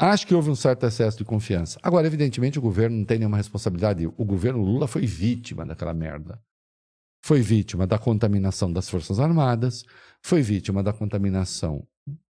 Acho 0.00 0.26
que 0.26 0.34
houve 0.34 0.50
um 0.50 0.54
certo 0.54 0.86
excesso 0.86 1.18
de 1.18 1.24
confiança. 1.24 1.78
Agora, 1.82 2.06
evidentemente, 2.06 2.58
o 2.58 2.62
governo 2.62 2.98
não 2.98 3.04
tem 3.04 3.18
nenhuma 3.18 3.36
responsabilidade. 3.36 4.06
O 4.06 4.24
governo 4.24 4.62
Lula 4.62 4.86
foi 4.86 5.04
vítima 5.06 5.66
daquela 5.66 5.92
merda. 5.92 6.40
Foi 7.24 7.40
vítima 7.40 7.86
da 7.86 7.98
contaminação 7.98 8.72
das 8.72 8.88
Forças 8.88 9.18
Armadas, 9.18 9.82
foi 10.22 10.40
vítima 10.40 10.84
da 10.84 10.92
contaminação 10.92 11.84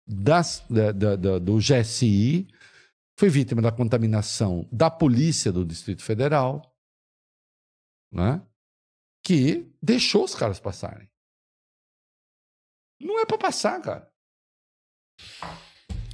das, 0.08 0.60
da- 0.70 0.92
da- 0.92 1.16
da- 1.16 1.38
do 1.38 1.58
GSI, 1.58 2.48
foi 3.18 3.28
vítima 3.28 3.60
da 3.60 3.70
contaminação 3.72 4.66
da 4.72 4.90
polícia 4.90 5.52
do 5.52 5.64
Distrito 5.64 6.02
Federal, 6.02 6.74
né? 8.12 8.40
que 9.24 9.70
deixou 9.82 10.24
os 10.24 10.34
caras 10.34 10.58
passarem. 10.58 11.08
Não 13.00 13.20
é 13.20 13.26
para 13.26 13.38
passar, 13.38 13.80
cara. 13.82 14.10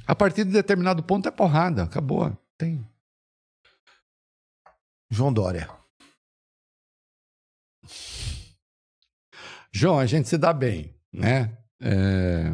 A 0.05 0.13
partir 0.15 0.43
de 0.43 0.51
determinado 0.51 1.01
ponto 1.03 1.27
é 1.27 1.31
porrada, 1.31 1.83
acabou. 1.83 2.35
Tem. 2.57 2.85
João 5.09 5.31
Dória. 5.33 5.67
João, 9.71 9.99
a 9.99 10.05
gente 10.05 10.27
se 10.27 10.37
dá 10.37 10.53
bem, 10.53 10.95
né? 11.11 11.57
É, 11.81 12.45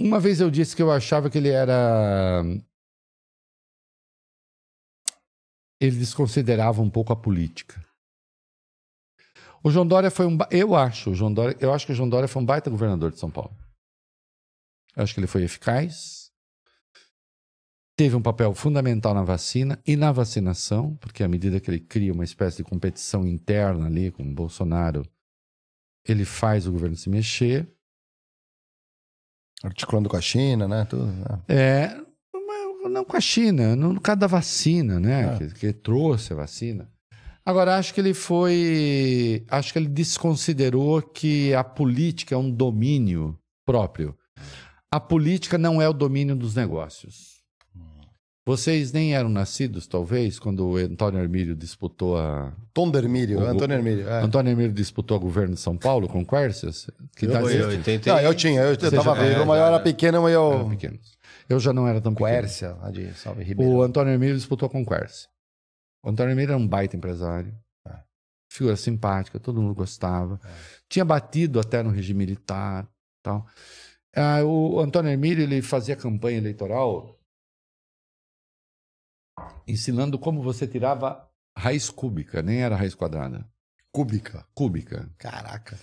Uma 0.00 0.20
vez 0.20 0.40
eu 0.40 0.50
disse 0.50 0.76
que 0.76 0.82
eu 0.82 0.92
achava 0.92 1.28
que 1.28 1.38
ele 1.38 1.48
era. 1.48 2.42
Ele 5.80 5.96
desconsiderava 5.96 6.82
um 6.82 6.90
pouco 6.90 7.12
a 7.12 7.16
política. 7.16 7.84
O 9.62 9.70
João 9.70 9.86
Dória 9.86 10.10
foi 10.10 10.26
um. 10.26 10.36
ba- 10.36 10.48
Eu 10.50 10.74
acho, 10.74 11.10
o 11.10 11.14
João 11.14 11.32
Dória, 11.32 11.56
eu 11.60 11.72
acho 11.72 11.86
que 11.86 11.92
o 11.92 11.94
João 11.94 12.08
Dória 12.08 12.28
foi 12.28 12.42
um 12.42 12.46
baita 12.46 12.70
governador 12.70 13.10
de 13.10 13.18
São 13.18 13.30
Paulo. 13.30 13.56
Eu 14.96 15.02
acho 15.02 15.14
que 15.14 15.20
ele 15.20 15.26
foi 15.26 15.42
eficaz. 15.42 16.32
Teve 17.96 18.14
um 18.14 18.22
papel 18.22 18.54
fundamental 18.54 19.12
na 19.12 19.24
vacina 19.24 19.82
e 19.84 19.96
na 19.96 20.12
vacinação, 20.12 20.96
porque 20.98 21.24
à 21.24 21.28
medida 21.28 21.60
que 21.60 21.68
ele 21.68 21.80
cria 21.80 22.12
uma 22.12 22.22
espécie 22.22 22.58
de 22.58 22.64
competição 22.64 23.26
interna 23.26 23.86
ali 23.86 24.12
com 24.12 24.22
o 24.22 24.34
Bolsonaro, 24.34 25.02
ele 26.06 26.24
faz 26.24 26.66
o 26.68 26.72
governo 26.72 26.94
se 26.96 27.10
mexer. 27.10 27.68
Articulando 29.64 30.08
com 30.08 30.16
a 30.16 30.20
China, 30.20 30.68
né? 30.68 30.86
Tudo, 30.88 31.06
né? 31.06 31.40
É, 31.48 31.96
mas 32.32 32.92
não 32.92 33.04
com 33.04 33.16
a 33.16 33.20
China, 33.20 33.74
no 33.74 33.92
no 33.92 34.00
caso 34.00 34.20
da 34.20 34.26
vacina, 34.26 35.00
né? 35.00 35.34
É. 35.34 35.38
Que, 35.38 35.54
que 35.54 35.72
trouxe 35.72 36.32
a 36.32 36.36
vacina. 36.36 36.88
Agora, 37.44 37.78
acho 37.78 37.94
que 37.94 38.00
ele 38.00 38.12
foi. 38.12 39.44
Acho 39.50 39.72
que 39.72 39.78
ele 39.78 39.88
desconsiderou 39.88 41.00
que 41.00 41.54
a 41.54 41.64
política 41.64 42.34
é 42.34 42.38
um 42.38 42.50
domínio 42.50 43.38
próprio. 43.66 44.14
A 44.92 45.00
política 45.00 45.56
não 45.56 45.80
é 45.80 45.88
o 45.88 45.94
domínio 45.94 46.36
dos 46.36 46.54
negócios. 46.54 47.37
Vocês 48.48 48.92
nem 48.92 49.14
eram 49.14 49.28
nascidos, 49.28 49.86
talvez, 49.86 50.38
quando 50.38 50.66
o 50.66 50.76
Antônio 50.78 51.20
Hermílio 51.20 51.54
disputou 51.54 52.16
a. 52.16 52.50
Tom 52.72 52.90
Dermílio, 52.90 53.40
O- 53.40 53.44
Antônio 53.44 53.76
Hermílio. 53.76 54.08
É. 54.08 54.22
Antônio 54.22 54.50
Hermílio 54.50 54.72
disputou 54.72 55.18
o 55.18 55.20
governo 55.20 55.52
de 55.54 55.60
São 55.60 55.76
Paulo 55.76 56.08
com 56.08 56.24
Quércias? 56.24 56.88
Que 57.14 57.26
Eu 57.26 57.30
idade 57.30 57.44
eu- 57.44 57.50
tinha? 57.52 57.66
80 57.68 58.10
Não, 58.10 58.20
eu 58.20 58.34
tinha, 58.34 58.60
eu, 58.62 58.68
eu 58.72 58.74
Você 58.80 58.90
tava 58.90 59.14
já- 59.16 59.22
vivo, 59.22 59.42
é, 59.42 59.44
mas 59.44 59.58
eu 59.58 59.64
era 59.66 59.74
era. 59.74 59.80
pequeno, 59.80 60.22
mas 60.22 60.32
eu. 60.32 61.60
já 61.60 61.72
não 61.74 61.86
era 61.86 62.00
tão 62.00 62.14
pequeno. 62.14 62.30
Quércia, 62.30 62.72
lá 62.80 62.90
de 62.90 63.12
Salve 63.12 63.44
Ribeirão. 63.44 63.74
O 63.76 63.82
Antônio 63.82 64.14
Emílio 64.14 64.34
disputou 64.36 64.70
com 64.70 64.80
o 64.80 64.86
Quercia. 64.86 65.28
O 66.02 66.08
Antônio 66.08 66.32
Emílio 66.32 66.52
era 66.52 66.58
um 66.58 66.66
baita 66.66 66.96
empresário. 66.96 67.54
É. 67.86 67.92
Figura 68.50 68.76
simpática, 68.76 69.38
todo 69.38 69.60
mundo 69.60 69.74
gostava. 69.74 70.40
Tinha 70.88 71.04
batido 71.04 71.60
até 71.60 71.82
no 71.82 71.90
regime 71.90 72.20
militar. 72.20 72.88
Tal. 73.22 73.46
Ah, 74.16 74.42
o 74.42 74.80
Antônio 74.80 75.12
Emílio 75.12 75.42
ele 75.42 75.60
fazia 75.60 75.94
campanha 75.94 76.38
eleitoral 76.38 77.17
ensinando 79.66 80.18
como 80.18 80.42
você 80.42 80.66
tirava 80.66 81.26
raiz 81.56 81.90
cúbica, 81.90 82.42
nem 82.42 82.62
era 82.62 82.76
raiz 82.76 82.94
quadrada. 82.94 83.46
Cúbica. 83.92 84.44
Cúbica. 84.54 85.08
Caraca. 85.18 85.78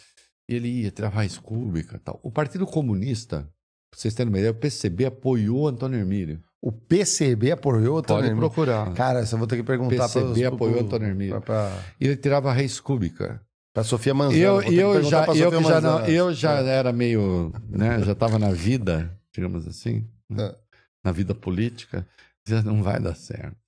E 0.49 0.55
ele 0.55 0.67
ia 0.67 0.91
tirar 0.91 1.09
raiz 1.09 1.37
cúbica 1.37 1.99
tal. 2.03 2.19
O 2.23 2.31
Partido 2.31 2.65
Comunista 2.65 3.49
Pra 3.91 4.01
vocês 4.01 4.13
terem 4.13 4.29
uma 4.29 4.37
ideia, 4.39 4.51
o 4.51 4.55
PCB 4.55 5.05
apoiou 5.05 5.61
o 5.63 5.67
Antônio 5.69 5.97
Hermílio. 5.97 6.43
O 6.61 6.69
PCB 6.69 7.51
apoiou 7.51 7.97
o 7.97 8.01
Pode 8.03 8.11
Antônio 8.11 8.29
Hermílio? 8.31 8.49
procurar. 8.49 8.93
Cara, 8.93 9.21
eu 9.21 9.37
vou 9.37 9.47
ter 9.47 9.55
que 9.55 9.63
perguntar 9.63 10.03
PCB 10.09 10.25
pros- 10.33 10.43
apoiou 10.43 10.75
pro- 10.75 10.85
Antônio 10.85 11.07
Hermílio. 11.07 11.41
Pra, 11.41 11.69
pra, 11.69 11.83
ele 11.97 12.17
tirava 12.17 12.51
raiz 12.51 12.77
cúbica. 12.81 13.41
pra 13.73 13.85
Sofia 13.85 14.13
Manzano. 14.13 14.37
Eu, 14.37 14.61
eu 14.63 15.03
já, 15.03 15.25
eu 15.27 15.49
que 15.49 15.63
já, 15.63 15.79
não, 15.79 15.93
Manzano. 15.93 16.05
eu 16.07 16.33
já 16.33 16.51
era 16.59 16.91
meio, 16.91 17.53
né, 17.69 18.01
já 18.03 18.11
estava 18.11 18.37
na 18.37 18.51
vida, 18.51 19.17
digamos 19.33 19.65
assim, 19.65 20.05
né, 20.29 20.43
É. 20.47 20.55
na 21.03 21.13
vida 21.13 21.33
política, 21.33 22.05
já 22.47 22.61
não 22.61 22.83
vai 22.83 22.99
dar 23.01 23.15
certo. 23.15 23.59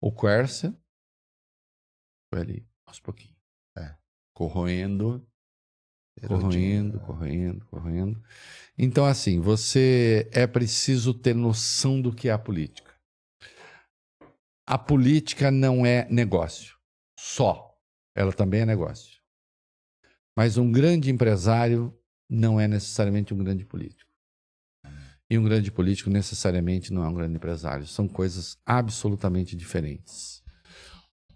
O 0.00 0.12
Quercia 0.12 0.74
foi 2.32 2.40
ali, 2.40 2.68
aos 2.86 3.00
pouquinhos. 3.00 3.36
É. 3.76 3.96
Corroendo, 4.34 5.26
corroendo, 6.26 7.00
corroendo, 7.00 7.66
corroendo. 7.66 8.24
Então, 8.76 9.04
assim, 9.04 9.40
você 9.40 10.28
é 10.32 10.46
preciso 10.46 11.12
ter 11.12 11.34
noção 11.34 12.00
do 12.00 12.14
que 12.14 12.28
é 12.28 12.32
a 12.32 12.38
política. 12.38 12.94
A 14.66 14.78
política 14.78 15.50
não 15.50 15.84
é 15.84 16.06
negócio, 16.10 16.78
só. 17.18 17.76
Ela 18.14 18.32
também 18.32 18.60
é 18.60 18.66
negócio. 18.66 19.20
Mas 20.36 20.56
um 20.56 20.70
grande 20.70 21.10
empresário 21.10 21.96
não 22.28 22.60
é 22.60 22.68
necessariamente 22.68 23.32
um 23.32 23.38
grande 23.38 23.64
político. 23.64 24.07
E 25.30 25.36
um 25.36 25.44
grande 25.44 25.70
político 25.70 26.08
necessariamente 26.08 26.92
não 26.92 27.04
é 27.04 27.08
um 27.08 27.14
grande 27.14 27.36
empresário. 27.36 27.86
São 27.86 28.08
coisas 28.08 28.56
absolutamente 28.64 29.54
diferentes. 29.54 30.42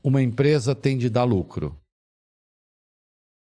Uma 0.02 0.22
empresa 0.22 0.74
tem 0.74 0.96
de 0.96 1.10
dar 1.10 1.24
lucro. 1.24 1.78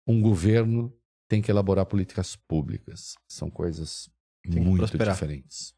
Um 0.06 0.22
governo 0.22 0.94
tem 1.30 1.42
que 1.42 1.50
elaborar 1.50 1.86
políticas 1.86 2.36
públicas. 2.36 3.16
São 3.28 3.50
coisas 3.50 4.10
muito 4.46 4.80
prosperar. 4.80 5.14
diferentes. 5.14 5.74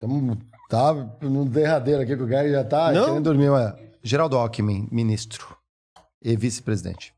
Tamo, 0.00 0.36
tá 0.68 0.92
no 1.22 1.48
derradeiro 1.48 2.02
aqui 2.02 2.16
que 2.16 2.22
o 2.22 2.28
cara 2.28 2.50
já 2.50 2.64
tá 2.64 2.92
Não. 2.92 3.06
querendo 3.06 3.24
dormir. 3.24 3.50
Mas... 3.50 3.74
Geraldo 4.02 4.36
Alckmin, 4.36 4.88
ministro 4.90 5.56
e 6.20 6.36
vice-presidente. 6.36 7.14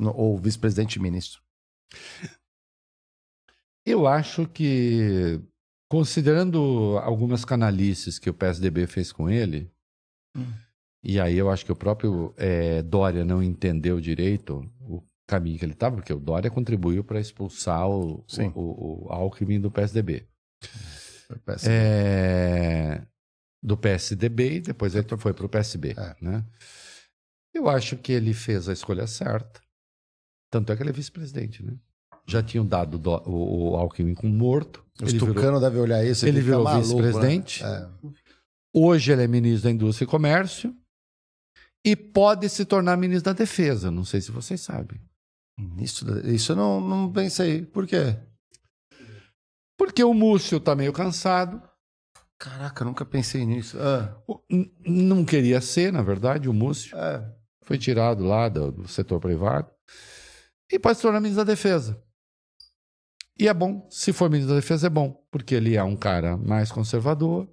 Ou 0.00 0.38
vice-presidente 0.38 0.96
e 0.96 1.02
ministro. 1.02 1.42
Eu 3.86 4.06
acho 4.06 4.46
que, 4.46 5.40
considerando 5.90 6.98
algumas 7.02 7.44
canalices 7.44 8.18
que 8.18 8.30
o 8.30 8.34
PSDB 8.34 8.86
fez 8.86 9.12
com 9.12 9.28
ele, 9.28 9.70
Hum. 10.36 10.52
e 11.02 11.20
aí 11.20 11.36
eu 11.36 11.48
acho 11.48 11.64
que 11.64 11.70
o 11.70 11.76
próprio 11.76 12.34
eh, 12.36 12.82
Dória 12.82 13.24
não 13.24 13.40
entendeu 13.40 14.00
direito 14.00 14.68
o 14.80 15.00
caminho 15.28 15.58
que 15.58 15.64
ele 15.64 15.74
estava, 15.74 15.96
porque 15.96 16.12
o 16.12 16.18
Dória 16.18 16.50
contribuiu 16.50 17.04
para 17.04 17.20
expulsar 17.20 17.88
o, 17.88 18.24
o, 18.54 19.06
o 19.06 19.12
Alckmin 19.12 19.60
do 19.60 19.70
PSDB. 19.70 20.26
Péssimo. 21.44 21.72
É, 21.72 23.06
do 23.62 23.76
PSDB 23.76 24.56
e 24.56 24.60
depois 24.60 24.94
ele 24.94 25.06
foi 25.16 25.32
para 25.32 25.46
o 25.46 25.48
PSB. 25.48 25.94
É. 25.96 26.16
Né? 26.20 26.44
Eu 27.52 27.68
acho 27.68 27.96
que 27.96 28.12
ele 28.12 28.34
fez 28.34 28.68
a 28.68 28.72
escolha 28.72 29.06
certa. 29.06 29.60
Tanto 30.50 30.70
é 30.72 30.76
que 30.76 30.82
ele 30.82 30.90
é 30.90 30.92
vice-presidente, 30.92 31.62
né? 31.62 31.76
Já 32.26 32.42
tinham 32.42 32.66
dado 32.66 32.98
do- 32.98 33.22
o, 33.28 33.72
o 33.72 33.76
Alckmin 33.76 34.14
como 34.14 34.32
morto. 34.32 34.84
Os 35.02 35.10
ele 35.10 35.18
tucanos 35.18 35.60
devem 35.60 35.80
olhar 35.80 36.04
isso 36.04 36.26
ele 36.26 36.40
virou 36.40 36.64
maluco, 36.64 36.84
vice-presidente. 37.02 37.62
Né? 37.62 37.90
Hoje 38.74 39.12
ele 39.12 39.22
é 39.24 39.26
ministro 39.28 39.64
da 39.64 39.70
Indústria 39.70 40.04
e 40.04 40.08
Comércio 40.08 40.74
e 41.84 41.94
pode 41.94 42.48
se 42.48 42.64
tornar 42.64 42.96
ministro 42.96 43.32
da 43.32 43.38
Defesa. 43.38 43.90
Não 43.90 44.04
sei 44.04 44.20
se 44.20 44.30
vocês 44.30 44.60
sabem. 44.60 45.00
É. 45.78 45.82
Isso, 45.82 46.04
isso 46.26 46.52
eu 46.52 46.56
não, 46.56 46.80
não 46.80 47.12
pensei. 47.12 47.62
Por 47.62 47.86
quê? 47.86 48.16
Porque 49.78 50.02
o 50.02 50.14
Múcio 50.14 50.58
está 50.58 50.74
meio 50.74 50.92
cansado. 50.92 51.60
Caraca, 52.38 52.84
nunca 52.84 53.04
pensei 53.04 53.44
nisso. 53.44 53.76
Ah, 53.80 54.16
Não 54.86 55.24
queria 55.24 55.60
ser, 55.60 55.92
na 55.92 56.02
verdade, 56.02 56.48
o 56.48 56.52
Múcio. 56.52 56.96
é. 56.96 57.32
Foi 57.64 57.78
tirado 57.78 58.24
lá 58.24 58.48
do, 58.48 58.70
do 58.70 58.88
setor 58.88 59.18
privado. 59.20 59.70
E 60.70 60.78
pode 60.78 60.96
se 60.96 61.02
tornar 61.02 61.18
ministro 61.20 61.44
da 61.44 61.50
Defesa. 61.52 61.98
E 63.38 63.48
é 63.48 63.54
bom, 63.54 63.86
se 63.90 64.12
for 64.12 64.30
ministro 64.30 64.54
da 64.54 64.60
Defesa, 64.60 64.86
é 64.86 64.90
bom, 64.90 65.12
porque 65.30 65.54
ele 65.54 65.76
é 65.76 65.82
um 65.82 65.96
cara 65.96 66.36
mais 66.36 66.70
conservador, 66.70 67.48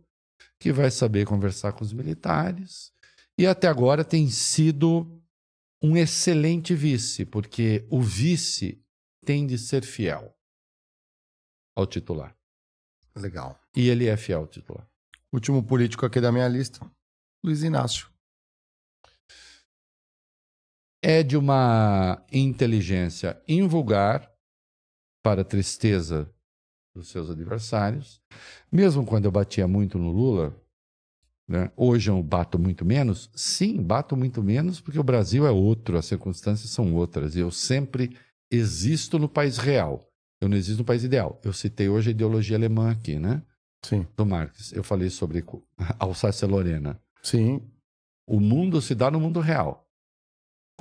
que 0.60 0.72
vai 0.72 0.92
saber 0.92 1.26
conversar 1.26 1.74
com 1.74 1.84
os 1.84 1.92
militares. 1.92 2.92
E 3.38 3.48
até 3.48 3.68
agora 3.68 4.06
tem 4.06 4.30
sido 4.30 5.20
um 5.82 5.98
excelente 5.98 6.76
vice, 6.76 7.26
porque 7.26 7.88
o 7.90 8.00
vice 8.00 8.84
tem 9.26 9.48
de 9.48 9.58
ser 9.58 9.84
fiel 9.84 10.36
ao 11.76 11.88
titular. 11.88 12.36
Legal. 13.16 13.60
E 13.76 13.90
ele 13.90 14.08
é 14.08 14.16
fiel 14.16 14.42
ao 14.42 14.48
titular. 14.48 14.88
Último 15.34 15.64
político 15.64 16.06
aqui 16.06 16.22
da 16.22 16.32
minha 16.32 16.48
lista. 16.48 16.80
Luiz 17.44 17.64
Inácio. 17.64 18.12
é 21.02 21.24
de 21.24 21.36
uma 21.36 22.24
inteligência 22.32 23.42
invulgar 23.48 24.31
para 25.24 25.42
a 25.42 25.46
tristeza 25.46 26.30
dos 26.96 27.10
seus 27.10 27.30
adversários. 27.30 28.22
Mesmo 28.72 29.06
quando 29.06 29.26
eu 29.26 29.32
batia 29.32 29.68
muito 29.68 29.98
no 29.98 30.12
Lula, 30.12 30.56
né, 31.48 31.72
hoje 31.76 32.10
eu 32.10 32.22
bato 32.22 32.60
muito 32.60 32.86
menos. 32.86 33.30
Sim, 33.36 33.82
bato 33.82 34.16
muito 34.16 34.44
menos 34.44 34.82
porque 34.82 35.00
o 35.00 35.04
Brasil 35.04 35.46
é 35.46 35.52
outro, 35.52 35.98
as 35.98 36.06
circunstâncias 36.06 36.70
são 36.70 36.94
outras. 36.96 37.36
E 37.36 37.40
eu 37.40 37.52
sempre 37.52 38.18
existo 38.52 39.18
no 39.18 39.30
país 39.30 39.58
real. 39.58 40.08
Eu 40.42 40.50
não 40.50 40.58
existo 40.58 40.80
no 40.80 40.86
país 40.86 41.04
ideal. 41.04 41.40
Eu 41.44 41.54
citei 41.54 41.88
hoje 41.88 42.10
a 42.10 42.12
ideologia 42.12 42.58
alemã 42.58 42.92
aqui, 42.92 43.20
né? 43.20 43.44
Sim. 43.84 44.08
Do 44.16 44.26
Marx. 44.26 44.72
Eu 44.74 44.84
falei 44.84 45.10
sobre 45.10 45.44
Alsácia-Lorena. 46.00 47.00
Sim. 47.22 47.62
O 48.28 48.40
mundo 48.40 48.82
se 48.82 48.96
dá 48.96 49.12
no 49.12 49.20
mundo 49.20 49.40
real. 49.40 49.88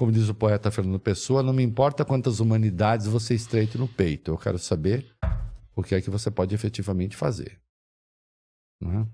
Como 0.00 0.10
diz 0.10 0.30
o 0.30 0.34
poeta 0.34 0.70
Fernando 0.70 0.98
Pessoa, 0.98 1.42
não 1.42 1.52
me 1.52 1.62
importa 1.62 2.06
quantas 2.06 2.40
humanidades 2.40 3.06
você 3.06 3.34
estreite 3.34 3.76
no 3.76 3.86
peito. 3.86 4.30
Eu 4.30 4.38
quero 4.38 4.58
saber 4.58 5.14
o 5.76 5.82
que 5.82 5.94
é 5.94 6.00
que 6.00 6.08
você 6.08 6.30
pode 6.30 6.54
efetivamente 6.54 7.14
fazer. 7.14 7.60
Não 8.80 8.98
é? 8.98 9.08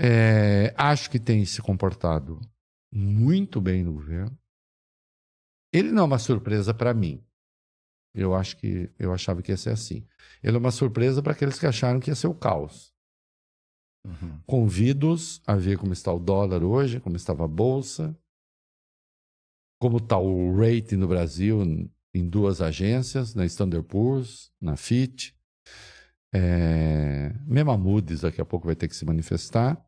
É, 0.00 0.74
acho 0.78 1.10
que 1.10 1.18
tem 1.18 1.44
se 1.44 1.60
comportado 1.60 2.40
muito 2.94 3.60
bem 3.60 3.82
no 3.82 3.94
governo. 3.94 4.38
Ele 5.72 5.90
não 5.90 6.04
é 6.04 6.06
uma 6.06 6.20
surpresa 6.20 6.72
para 6.72 6.94
mim. 6.94 7.20
Eu 8.14 8.36
acho 8.36 8.58
que 8.58 8.88
eu 8.96 9.12
achava 9.12 9.42
que 9.42 9.50
ia 9.50 9.56
ser 9.56 9.70
assim. 9.70 10.06
Ele 10.40 10.56
é 10.56 10.60
uma 10.60 10.70
surpresa 10.70 11.20
para 11.20 11.32
aqueles 11.32 11.58
que 11.58 11.66
acharam 11.66 11.98
que 11.98 12.12
ia 12.12 12.14
ser 12.14 12.28
o 12.28 12.34
caos. 12.34 12.94
Uhum. 14.06 14.40
Convido-os 14.46 15.42
a 15.44 15.56
ver 15.56 15.78
como 15.78 15.92
está 15.92 16.12
o 16.12 16.20
dólar 16.20 16.62
hoje, 16.62 17.00
como 17.00 17.16
estava 17.16 17.44
a 17.44 17.48
bolsa, 17.48 18.16
como 19.78 19.98
está 19.98 20.18
o 20.18 20.56
rating 20.56 20.96
no 20.96 21.08
Brasil 21.08 21.62
em 22.14 22.28
duas 22.28 22.60
agências, 22.60 23.34
na 23.34 23.44
Standard 23.46 23.86
Poor's, 23.86 24.50
na 24.60 24.76
FIT. 24.76 25.34
É, 26.32 27.32
mesmo 27.46 27.70
a 27.70 27.78
Moody's 27.78 28.20
daqui 28.20 28.40
a 28.40 28.44
pouco 28.44 28.66
vai 28.66 28.76
ter 28.76 28.88
que 28.88 28.96
se 28.96 29.04
manifestar. 29.04 29.82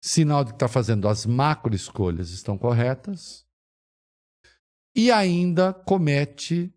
Sinal 0.00 0.44
de 0.44 0.50
que 0.50 0.56
está 0.56 0.68
fazendo 0.68 1.08
as 1.08 1.26
macro 1.26 1.74
escolhas 1.74 2.30
estão 2.30 2.56
corretas. 2.56 3.46
E 4.94 5.10
ainda 5.10 5.72
comete 5.72 6.72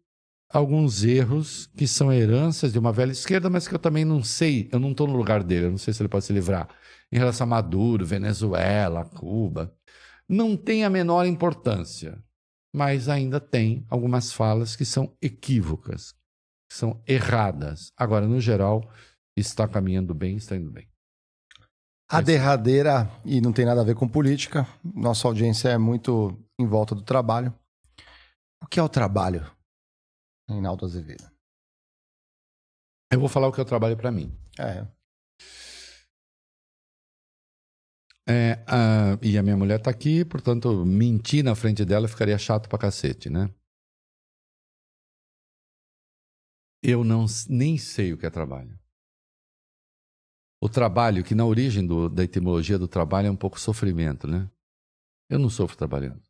alguns 0.50 1.04
erros 1.04 1.68
que 1.78 1.88
são 1.88 2.12
heranças 2.12 2.74
de 2.74 2.80
uma 2.80 2.92
velha 2.92 3.12
esquerda, 3.12 3.50
mas 3.50 3.68
que 3.68 3.74
eu 3.74 3.80
também 3.80 4.04
não 4.04 4.22
sei, 4.22 4.70
eu 4.72 4.80
não 4.80 4.92
estou 4.92 5.08
no 5.08 5.16
lugar 5.16 5.44
dele, 5.44 5.68
eu 5.68 5.72
não 5.72 5.78
sei 5.78 5.94
se 5.94 6.02
ele 6.02 6.10
pode 6.10 6.26
se 6.26 6.34
livrar. 6.34 6.68
Em 7.12 7.18
relação 7.18 7.46
a 7.46 7.50
Maduro, 7.50 8.06
Venezuela, 8.06 9.06
Cuba, 9.06 9.74
não 10.28 10.58
tem 10.58 10.84
a 10.84 10.90
menor 10.90 11.26
importância, 11.26 12.22
mas 12.74 13.10
ainda 13.10 13.40
tem 13.40 13.86
algumas 13.90 14.32
falas 14.32 14.76
que 14.76 14.86
são 14.86 15.16
equívocas, 15.22 16.14
que 16.70 16.78
são 16.78 17.02
erradas. 17.08 17.92
Agora, 17.98 18.28
no 18.28 18.40
geral, 18.40 18.90
está 19.36 19.68
caminhando 19.68 20.14
bem, 20.14 20.38
está 20.38 20.56
indo 20.56 20.72
bem. 20.72 20.88
A 22.10 22.22
derradeira, 22.22 23.10
e 23.24 23.40
não 23.40 23.54
tem 23.54 23.66
nada 23.66 23.82
a 23.82 23.86
ver 23.86 23.96
com 23.96 24.08
política, 24.08 24.68
nossa 24.84 25.28
audiência 25.28 25.70
é 25.70 25.78
muito 25.78 26.38
em 26.60 26.68
volta 26.68 26.94
do 26.94 27.02
trabalho. 27.02 27.54
O 28.62 28.68
que 28.68 28.80
é 28.80 28.84
o 28.84 28.90
trabalho, 28.90 29.50
Reinaldo 30.50 30.86
Azevedo? 30.86 31.32
Eu 33.12 33.20
vou 33.20 33.30
falar 33.30 33.48
o 33.48 33.52
que 33.52 33.60
eu 33.60 33.66
trabalho 33.66 33.98
para 33.98 34.12
mim. 34.12 34.38
É, 34.60 34.86
É, 38.28 38.64
ah, 38.68 39.18
e 39.22 39.38
a 39.38 39.44
minha 39.44 39.58
mulher 39.58 39.80
está 39.80 39.90
aqui, 39.90 40.24
portanto, 40.24 40.86
mentir 40.86 41.44
na 41.44 41.56
frente 41.56 41.84
dela 41.84 42.08
ficaria 42.08 42.38
chato 42.38 42.70
pra 42.70 42.78
cacete, 42.78 43.30
né? 43.30 43.50
Eu 46.84 47.04
não, 47.04 47.26
nem 47.50 47.78
sei 47.78 48.14
o 48.14 48.18
que 48.18 48.26
é 48.26 48.30
trabalho. 48.30 48.80
O 50.60 50.70
trabalho, 50.70 51.24
que 51.24 51.34
na 51.34 51.46
origem 51.46 51.86
do, 51.86 52.08
da 52.08 52.24
etimologia 52.24 52.78
do 52.78 52.88
trabalho 52.88 53.28
é 53.28 53.32
um 53.32 53.36
pouco 53.36 53.60
sofrimento, 53.60 54.28
né? 54.28 54.50
Eu 55.30 55.40
não 55.40 55.50
sofro 55.50 55.78
trabalhando. 55.78 56.22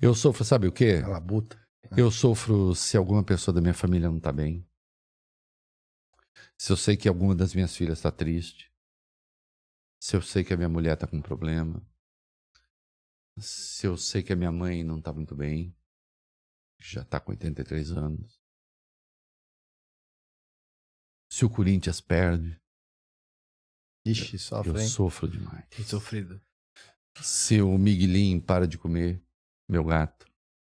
Eu 0.00 0.14
sofro, 0.14 0.44
sabe 0.44 0.66
o 0.66 0.72
quê? 0.72 1.00
ela 1.02 1.20
buta. 1.20 1.60
Eu 1.96 2.10
sofro 2.10 2.74
se 2.74 2.96
alguma 2.96 3.22
pessoa 3.22 3.54
da 3.54 3.60
minha 3.60 3.74
família 3.74 4.08
não 4.08 4.18
está 4.18 4.32
bem. 4.32 4.66
Se 6.56 6.72
eu 6.72 6.76
sei 6.76 6.96
que 6.96 7.08
alguma 7.08 7.34
das 7.34 7.54
minhas 7.54 7.76
filhas 7.76 7.98
está 7.98 8.10
triste. 8.10 8.71
Se 10.02 10.16
eu 10.16 10.20
sei 10.20 10.42
que 10.42 10.52
a 10.52 10.56
minha 10.56 10.68
mulher 10.68 10.94
está 10.94 11.06
com 11.06 11.16
um 11.16 11.22
problema. 11.22 11.80
Se 13.38 13.86
eu 13.86 13.96
sei 13.96 14.20
que 14.20 14.32
a 14.32 14.36
minha 14.36 14.50
mãe 14.50 14.82
não 14.82 14.98
está 14.98 15.12
muito 15.12 15.32
bem. 15.36 15.72
Já 16.80 17.02
está 17.02 17.20
com 17.20 17.30
83 17.30 17.92
anos. 17.92 18.42
Se 21.30 21.44
o 21.44 21.50
Corinthians 21.50 22.00
perde. 22.00 22.60
Ixi, 24.04 24.40
sofre, 24.40 24.72
eu 24.72 24.80
hein? 24.80 24.88
sofro 24.88 25.28
demais. 25.28 25.68
Tem 25.68 25.84
sofrido. 25.84 26.42
Se 27.20 27.62
o 27.62 27.78
Miguelinho 27.78 28.42
para 28.42 28.66
de 28.66 28.76
comer, 28.76 29.24
meu 29.68 29.84
gato. 29.84 30.26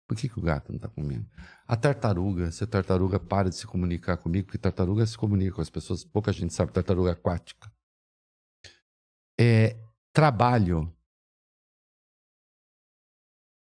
Por 0.08 0.16
que, 0.16 0.28
que 0.28 0.40
o 0.40 0.42
gato 0.42 0.70
não 0.70 0.76
está 0.78 0.88
comendo? 0.88 1.30
A 1.64 1.76
tartaruga, 1.76 2.50
se 2.50 2.64
a 2.64 2.66
tartaruga 2.66 3.20
para 3.20 3.50
de 3.50 3.54
se 3.54 3.68
comunicar 3.68 4.16
comigo, 4.16 4.46
porque 4.46 4.58
tartaruga 4.58 5.06
se 5.06 5.16
comunica 5.16 5.54
com 5.54 5.62
as 5.62 5.70
pessoas, 5.70 6.04
pouca 6.04 6.32
gente 6.32 6.52
sabe, 6.52 6.72
tartaruga 6.72 7.12
aquática. 7.12 7.72
É, 9.44 9.76
trabalho. 10.12 10.94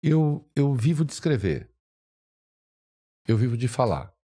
Eu, 0.01 0.49
eu 0.56 0.74
vivo 0.74 1.03
de 1.03 1.11
escrever. 1.11 1.69
Eu 3.27 3.35
vivo 3.38 3.58
de 3.58 3.67
falar. 3.67 4.15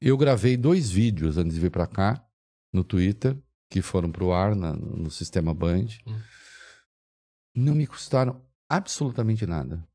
Eu 0.00 0.16
gravei 0.16 0.56
dois 0.56 0.90
vídeos 0.90 1.38
antes 1.38 1.54
de 1.54 1.60
vir 1.60 1.70
para 1.70 1.86
cá, 1.86 2.28
no 2.72 2.82
Twitter, 2.82 3.40
que 3.70 3.80
foram 3.80 4.10
para 4.10 4.24
o 4.24 4.32
ar 4.32 4.56
na- 4.56 4.72
no 4.74 5.08
sistema 5.10 5.54
Band. 5.54 5.86
Hum. 6.06 6.20
Não 7.54 7.74
me 7.74 7.86
custaram 7.86 8.44
absolutamente 8.68 9.46
nada. 9.46 9.86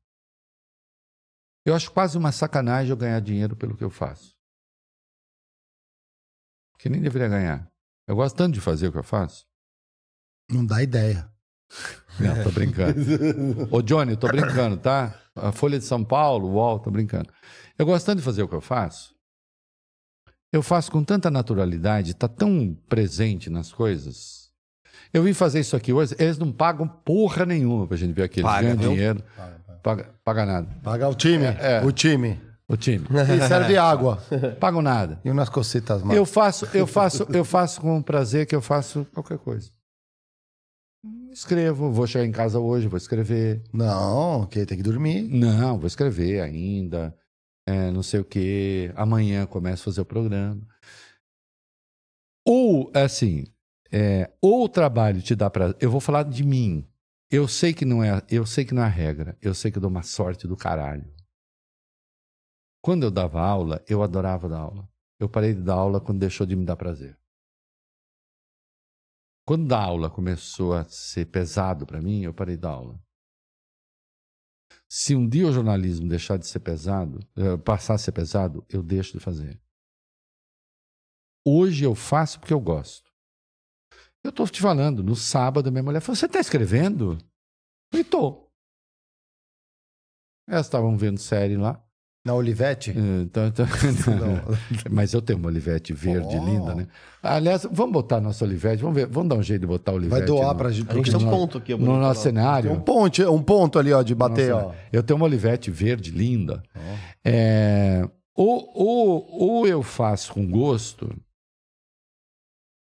Eu 1.66 1.74
acho 1.74 1.92
quase 1.92 2.16
uma 2.16 2.32
sacanagem 2.32 2.90
eu 2.90 2.96
ganhar 2.96 3.20
dinheiro 3.20 3.54
pelo 3.56 3.76
que 3.76 3.84
eu 3.84 3.90
faço. 3.90 4.34
Que 6.78 6.88
nem 6.88 7.00
deveria 7.02 7.28
ganhar. 7.28 7.70
Eu 8.08 8.16
gosto 8.16 8.36
tanto 8.36 8.54
de 8.54 8.60
fazer 8.60 8.88
o 8.88 8.92
que 8.92 8.98
eu 8.98 9.04
faço. 9.04 9.46
Não 10.52 10.64
dá 10.64 10.82
ideia. 10.82 11.26
Não, 12.20 12.42
tô 12.42 12.50
brincando. 12.50 13.00
Ô, 13.70 13.80
Johnny, 13.80 14.12
eu 14.12 14.16
tô 14.16 14.28
brincando, 14.28 14.76
tá? 14.76 15.14
A 15.34 15.50
Folha 15.50 15.78
de 15.78 15.84
São 15.84 16.04
Paulo, 16.04 16.48
o 16.48 16.52
UOL, 16.52 16.78
tô 16.78 16.90
brincando. 16.90 17.30
Eu 17.78 17.86
gosto 17.86 18.04
tanto 18.04 18.18
de 18.18 18.24
fazer 18.24 18.42
o 18.42 18.48
que 18.48 18.54
eu 18.54 18.60
faço. 18.60 19.14
Eu 20.52 20.62
faço 20.62 20.92
com 20.92 21.02
tanta 21.02 21.30
naturalidade, 21.30 22.12
tá 22.14 22.28
tão 22.28 22.76
presente 22.88 23.48
nas 23.48 23.72
coisas. 23.72 24.50
Eu 25.12 25.22
vim 25.22 25.32
fazer 25.32 25.60
isso 25.60 25.74
aqui 25.74 25.92
hoje, 25.92 26.14
eles 26.18 26.36
não 26.36 26.52
pagam 26.52 26.86
porra 26.86 27.46
nenhuma 27.46 27.86
pra 27.86 27.96
gente 27.96 28.12
ver 28.12 28.24
aqui. 28.24 28.40
Eles 28.40 28.50
Paga, 28.50 28.62
ganham 28.62 28.78
viu? 28.78 28.90
dinheiro. 28.90 29.24
Paga, 29.82 30.10
paga 30.22 30.46
nada. 30.46 30.68
Pagar 30.82 31.08
o 31.08 31.14
time. 31.14 31.44
É. 31.46 31.82
O 31.82 31.90
time. 31.90 32.38
O 32.68 32.76
time. 32.76 33.06
E 33.10 33.48
serve 33.48 33.76
água. 33.76 34.22
Pagam 34.60 34.80
nada. 34.80 35.18
E 35.24 35.30
umas 35.30 35.48
cositas 35.48 36.02
mais. 36.02 36.16
Eu 36.16 36.24
faço, 36.24 36.68
eu 36.72 36.86
faço, 36.86 37.26
eu 37.30 37.44
faço 37.44 37.80
com 37.80 38.00
prazer 38.00 38.46
que 38.46 38.54
eu 38.54 38.62
faço 38.62 39.06
qualquer 39.12 39.38
coisa. 39.38 39.70
Escrevo, 41.32 41.90
vou 41.90 42.06
chegar 42.06 42.26
em 42.26 42.32
casa 42.32 42.60
hoje, 42.60 42.86
vou 42.86 42.98
escrever. 42.98 43.62
Não, 43.72 44.46
que 44.46 44.66
tem 44.66 44.76
que 44.76 44.82
dormir. 44.82 45.22
Não, 45.22 45.78
vou 45.78 45.86
escrever 45.86 46.42
ainda. 46.42 47.16
é, 47.66 47.90
não 47.90 48.02
sei 48.02 48.20
o 48.20 48.24
quê. 48.24 48.92
Amanhã 48.94 49.46
começo 49.46 49.82
a 49.82 49.84
fazer 49.86 50.00
o 50.02 50.04
programa. 50.04 50.60
Ou, 52.46 52.90
assim, 52.94 53.46
é, 53.90 54.30
ou 54.42 54.64
o 54.64 54.68
trabalho 54.68 55.22
te 55.22 55.34
dá 55.34 55.48
prazer. 55.48 55.76
Eu 55.80 55.90
vou 55.90 56.00
falar 56.00 56.24
de 56.24 56.44
mim. 56.44 56.86
Eu 57.30 57.48
sei 57.48 57.72
que 57.72 57.86
não 57.86 58.04
é, 58.04 58.22
eu 58.30 58.44
sei 58.44 58.64
que 58.64 58.74
não 58.74 58.82
é 58.82 58.86
a 58.86 58.88
regra. 58.88 59.38
Eu 59.40 59.54
sei 59.54 59.70
que 59.70 59.78
eu 59.78 59.82
dou 59.82 59.90
uma 59.90 60.02
sorte 60.02 60.46
do 60.46 60.56
caralho. 60.56 61.10
Quando 62.82 63.04
eu 63.04 63.10
dava 63.10 63.40
aula, 63.40 63.82
eu 63.88 64.02
adorava 64.02 64.48
dar 64.50 64.58
aula. 64.58 64.86
Eu 65.18 65.30
parei 65.30 65.54
de 65.54 65.62
dar 65.62 65.74
aula 65.74 66.00
quando 66.00 66.18
deixou 66.18 66.46
de 66.46 66.56
me 66.56 66.66
dar 66.66 66.76
prazer. 66.76 67.16
Quando 69.44 69.66
dar 69.66 69.82
aula 69.82 70.08
começou 70.08 70.72
a 70.72 70.84
ser 70.84 71.26
pesado 71.26 71.84
para 71.84 72.00
mim, 72.00 72.22
eu 72.22 72.32
parei 72.32 72.56
dar 72.56 72.70
aula. 72.70 73.02
Se 74.88 75.16
um 75.16 75.28
dia 75.28 75.48
o 75.48 75.52
jornalismo 75.52 76.08
deixar 76.08 76.36
de 76.36 76.46
ser 76.46 76.60
pesado, 76.60 77.18
eh, 77.36 77.56
passar 77.56 77.94
a 77.94 77.98
ser 77.98 78.12
pesado, 78.12 78.64
eu 78.68 78.82
deixo 78.82 79.12
de 79.12 79.20
fazer. 79.20 79.60
Hoje 81.44 81.84
eu 81.84 81.94
faço 81.94 82.38
porque 82.38 82.52
eu 82.52 82.60
gosto. 82.60 83.10
Eu 84.22 84.30
estou 84.30 84.46
te 84.46 84.60
falando, 84.60 85.02
no 85.02 85.16
sábado, 85.16 85.72
minha 85.72 85.82
mulher 85.82 86.00
falou: 86.00 86.14
Você 86.14 86.26
está 86.26 86.38
escrevendo? 86.38 87.18
Eu 87.92 88.00
estou. 88.00 88.52
Elas 90.46 90.66
estavam 90.66 90.96
vendo 90.96 91.18
série 91.18 91.56
lá. 91.56 91.84
Na 92.24 92.34
Olivete? 92.34 92.90
então- 92.92 93.46
então- 93.48 93.66
Mas 94.90 95.12
eu 95.12 95.20
tenho 95.20 95.38
uma 95.40 95.48
Olivete 95.48 95.92
verde 95.92 96.36
Oh. 96.36 96.44
linda, 96.44 96.74
né? 96.74 96.86
Aliás, 97.20 97.66
vamos 97.70 97.92
botar 97.92 98.20
nossa 98.20 98.44
Olivete, 98.44 98.80
vamos 98.80 98.94
ver, 98.94 99.06
vamos 99.06 99.28
dar 99.28 99.34
um 99.36 99.42
jeito 99.42 99.62
de 99.62 99.66
botar 99.66 99.90
a 99.90 99.94
Olivete. 99.96 100.18
Vai 100.20 100.26
doar 100.26 100.52
no- 100.52 100.54
pra 100.56 100.70
gente. 100.70 100.88
A 100.90 100.94
gente 100.94 101.10
tem 101.10 101.20
um 101.26 101.30
ponto 101.30 101.58
aqui. 101.58 101.74
no 101.74 101.98
nosso 101.98 102.20
ó. 102.20 102.22
cenário. 102.22 102.70
Um 102.72 102.80
ponto, 102.80 103.22
um 103.32 103.42
ponto 103.42 103.76
ali, 103.78 103.92
ó, 103.92 104.02
de 104.02 104.14
bater, 104.14 104.50
Nossa, 104.50 104.66
ó. 104.68 104.74
Eu 104.92 105.02
tenho 105.02 105.16
uma 105.16 105.26
Olivete 105.26 105.68
verde 105.70 106.12
linda. 106.12 106.62
É, 107.24 108.08
ou, 108.36 108.70
ou, 108.72 109.26
ou 109.30 109.66
eu 109.66 109.82
faço 109.82 110.32
com 110.32 110.48
gosto, 110.48 111.12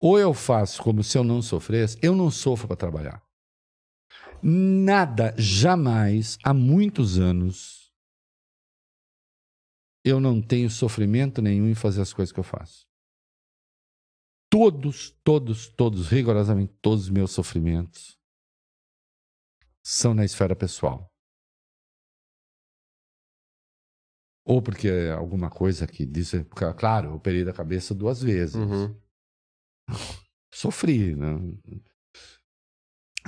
ou 0.01 0.19
eu 0.19 0.33
faço 0.33 0.83
como 0.83 1.01
se 1.03 1.17
eu 1.17 1.23
não 1.23 1.41
sofresse. 1.41 1.97
Eu 2.01 2.13
não 2.15 2.29
sofro 2.29 2.67
para 2.67 2.75
trabalhar. 2.75 3.21
Nada, 4.43 5.33
jamais, 5.37 6.37
há 6.43 6.53
muitos 6.53 7.17
anos, 7.19 7.80
eu 10.03 10.19
não 10.19 10.41
tenho 10.41 10.69
sofrimento 10.69 11.41
nenhum 11.41 11.67
em 11.67 11.75
fazer 11.75 12.01
as 12.01 12.13
coisas 12.13 12.31
que 12.31 12.39
eu 12.39 12.43
faço. 12.43 12.87
Todos, 14.49 15.11
todos, 15.23 15.69
todos, 15.69 16.09
rigorosamente 16.09 16.73
todos 16.81 17.05
os 17.05 17.09
meus 17.09 17.31
sofrimentos 17.31 18.19
são 19.83 20.13
na 20.13 20.25
esfera 20.25 20.55
pessoal. 20.55 21.09
Ou 24.43 24.61
porque 24.61 24.87
é 24.87 25.11
alguma 25.11 25.49
coisa 25.49 25.87
que 25.87 26.05
diz. 26.05 26.31
Claro, 26.77 27.09
eu 27.09 27.15
operei 27.15 27.45
da 27.45 27.53
cabeça 27.53 27.93
duas 27.93 28.21
vezes. 28.21 28.55
Uhum. 28.55 28.99
Sofri, 30.53 31.15
né? 31.15 31.27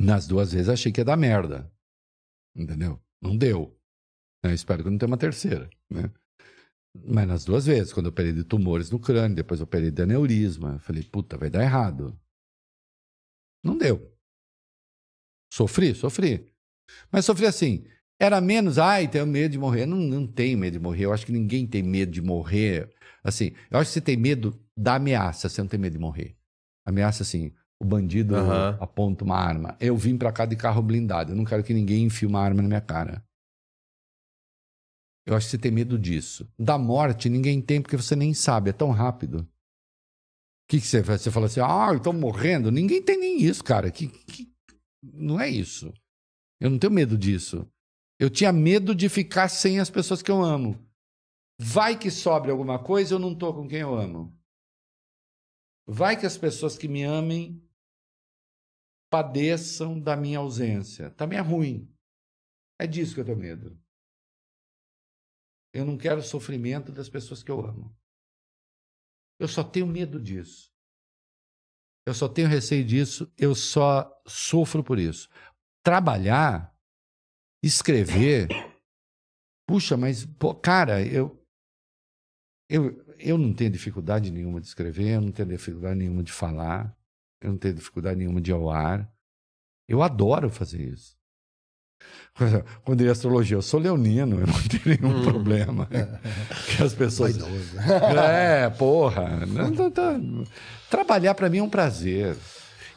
Nas 0.01 0.27
duas 0.27 0.51
vezes 0.51 0.69
achei 0.69 0.91
que 0.91 0.99
ia 0.99 1.05
dar 1.05 1.15
merda. 1.15 1.71
Entendeu? 2.55 3.01
Não 3.21 3.37
deu. 3.37 3.79
Eu 4.43 4.53
espero 4.53 4.83
que 4.83 4.89
não 4.89 4.97
tenha 4.97 5.07
uma 5.07 5.17
terceira. 5.17 5.69
Né? 5.89 6.11
Mas 6.95 7.27
nas 7.27 7.43
duas 7.43 7.65
vezes, 7.65 7.91
quando 7.91 8.05
eu 8.05 8.11
operei 8.11 8.31
de 8.31 8.43
tumores 8.43 8.91
no 8.91 8.99
crânio, 8.99 9.35
depois 9.35 9.59
eu 9.59 9.63
operei 9.63 9.89
de 9.89 10.01
aneurisma, 10.01 10.73
eu 10.73 10.79
falei, 10.79 11.03
puta, 11.03 11.37
vai 11.37 11.49
dar 11.49 11.63
errado. 11.63 12.17
Não 13.63 13.77
deu. 13.77 14.13
Sofri, 15.51 15.95
sofri. 15.95 16.53
Mas 17.11 17.25
sofri 17.25 17.45
assim. 17.45 17.85
Era 18.19 18.39
menos, 18.39 18.77
ai, 18.77 19.07
tenho 19.07 19.25
medo 19.25 19.51
de 19.51 19.57
morrer. 19.57 19.85
Não, 19.85 19.97
não 19.97 20.27
tenho 20.27 20.57
medo 20.57 20.73
de 20.73 20.79
morrer. 20.79 21.05
Eu 21.05 21.13
acho 21.13 21.25
que 21.25 21.31
ninguém 21.31 21.65
tem 21.65 21.81
medo 21.81 22.11
de 22.11 22.21
morrer. 22.21 22.93
Assim, 23.23 23.53
eu 23.71 23.79
acho 23.79 23.89
que 23.89 23.93
você 23.93 24.01
tem 24.01 24.17
medo 24.17 24.59
da 24.77 24.95
ameaça, 24.95 25.49
você 25.49 25.61
não 25.61 25.67
tem 25.67 25.79
medo 25.79 25.93
de 25.93 25.99
morrer. 25.99 26.35
Ameaça 26.85 27.23
assim, 27.23 27.53
o 27.79 27.85
bandido 27.85 28.35
Aham. 28.35 28.77
aponta 28.79 29.23
uma 29.23 29.37
arma. 29.37 29.77
Eu 29.79 29.97
vim 29.97 30.17
pra 30.17 30.31
cá 30.31 30.45
de 30.45 30.55
carro 30.55 30.81
blindado. 30.81 31.31
Eu 31.31 31.35
não 31.35 31.45
quero 31.45 31.63
que 31.63 31.73
ninguém 31.73 32.05
enfie 32.05 32.25
uma 32.25 32.41
arma 32.41 32.61
na 32.61 32.67
minha 32.67 32.81
cara. 32.81 33.23
Eu 35.25 35.35
acho 35.35 35.47
que 35.47 35.51
você 35.51 35.57
tem 35.57 35.71
medo 35.71 35.97
disso. 35.97 36.51
Da 36.59 36.77
morte, 36.77 37.29
ninguém 37.29 37.61
tem, 37.61 37.81
porque 37.81 37.95
você 37.95 38.15
nem 38.15 38.33
sabe, 38.33 38.69
é 38.69 38.73
tão 38.73 38.91
rápido. 38.91 39.39
O 39.39 39.47
que, 40.69 40.81
que 40.81 40.87
você 40.87 41.03
faz? 41.03 41.21
Você 41.21 41.31
fala 41.31 41.45
assim, 41.45 41.59
ah, 41.61 41.89
eu 41.93 41.99
tô 41.99 42.11
morrendo. 42.11 42.71
Ninguém 42.71 43.01
tem 43.01 43.17
nem 43.17 43.41
isso, 43.41 43.63
cara. 43.63 43.91
Que, 43.91 44.07
que... 44.07 44.51
Não 45.01 45.39
é 45.39 45.49
isso. 45.49 45.93
Eu 46.59 46.69
não 46.69 46.79
tenho 46.79 46.93
medo 46.93 47.17
disso. 47.17 47.69
Eu 48.19 48.29
tinha 48.29 48.53
medo 48.53 48.95
de 48.95 49.09
ficar 49.09 49.49
sem 49.49 49.79
as 49.79 49.89
pessoas 49.89 50.21
que 50.21 50.31
eu 50.31 50.41
amo. 50.41 50.79
Vai 51.59 51.97
que 51.97 52.09
sobre 52.09 52.51
alguma 52.51 52.79
coisa, 52.79 53.13
eu 53.13 53.19
não 53.19 53.35
tô 53.35 53.53
com 53.53 53.67
quem 53.67 53.79
eu 53.79 53.93
amo. 53.93 54.35
Vai 55.85 56.17
que 56.17 56.25
as 56.25 56.37
pessoas 56.37 56.77
que 56.77 56.87
me 56.87 57.03
amem 57.03 57.61
padeçam 59.11 59.99
da 59.99 60.15
minha 60.15 60.39
ausência. 60.39 61.11
Também 61.11 61.37
é 61.37 61.41
ruim. 61.41 61.93
É 62.79 62.87
disso 62.87 63.13
que 63.13 63.19
eu 63.19 63.25
tenho 63.25 63.37
medo. 63.37 63.77
Eu 65.73 65.85
não 65.85 65.97
quero 65.97 66.21
sofrimento 66.21 66.91
das 66.91 67.09
pessoas 67.09 67.41
que 67.41 67.49
eu 67.49 67.65
amo. 67.65 67.95
Eu 69.39 69.47
só 69.47 69.63
tenho 69.63 69.87
medo 69.87 70.21
disso. 70.21 70.71
Eu 72.05 72.13
só 72.13 72.27
tenho 72.27 72.49
receio 72.49 72.85
disso, 72.85 73.31
eu 73.37 73.55
só 73.55 74.21
sofro 74.27 74.83
por 74.83 74.99
isso. 74.99 75.29
Trabalhar, 75.81 76.77
escrever, 77.63 78.49
puxa, 79.65 79.95
mas, 79.95 80.25
pô, 80.25 80.53
cara, 80.53 81.01
eu, 81.05 81.41
eu, 82.69 83.05
eu 83.17 83.37
não 83.37 83.53
tenho 83.53 83.71
dificuldade 83.71 84.31
nenhuma 84.31 84.59
de 84.59 84.67
escrever, 84.67 85.15
eu 85.15 85.21
não 85.21 85.31
tenho 85.31 85.47
dificuldade 85.47 85.97
nenhuma 85.97 86.23
de 86.23 86.31
falar, 86.31 86.95
eu 87.41 87.51
não 87.51 87.57
tenho 87.57 87.75
dificuldade 87.75 88.17
nenhuma 88.17 88.41
de 88.41 88.51
ir 88.51 88.53
ao 88.53 88.69
ar. 88.69 89.09
Eu 89.87 90.01
adoro 90.01 90.49
fazer 90.49 90.81
isso. 90.81 91.17
Quando 92.83 92.97
diria 92.97 93.11
astrologia, 93.11 93.55
eu 93.57 93.61
sou 93.61 93.79
leonino, 93.79 94.39
eu 94.39 94.47
não 94.47 94.61
tenho 94.67 94.97
nenhum 94.99 95.19
Hum. 95.19 95.23
problema. 95.23 95.87
Que 96.75 96.83
as 96.83 96.93
pessoas. 96.93 97.37
Vaidoso. 97.37 97.79
É, 97.79 98.69
porra. 98.71 99.45
Não. 99.45 100.43
Trabalhar 100.89 101.35
para 101.35 101.49
mim 101.49 101.59
é 101.59 101.63
um 101.63 101.69
prazer. 101.69 102.35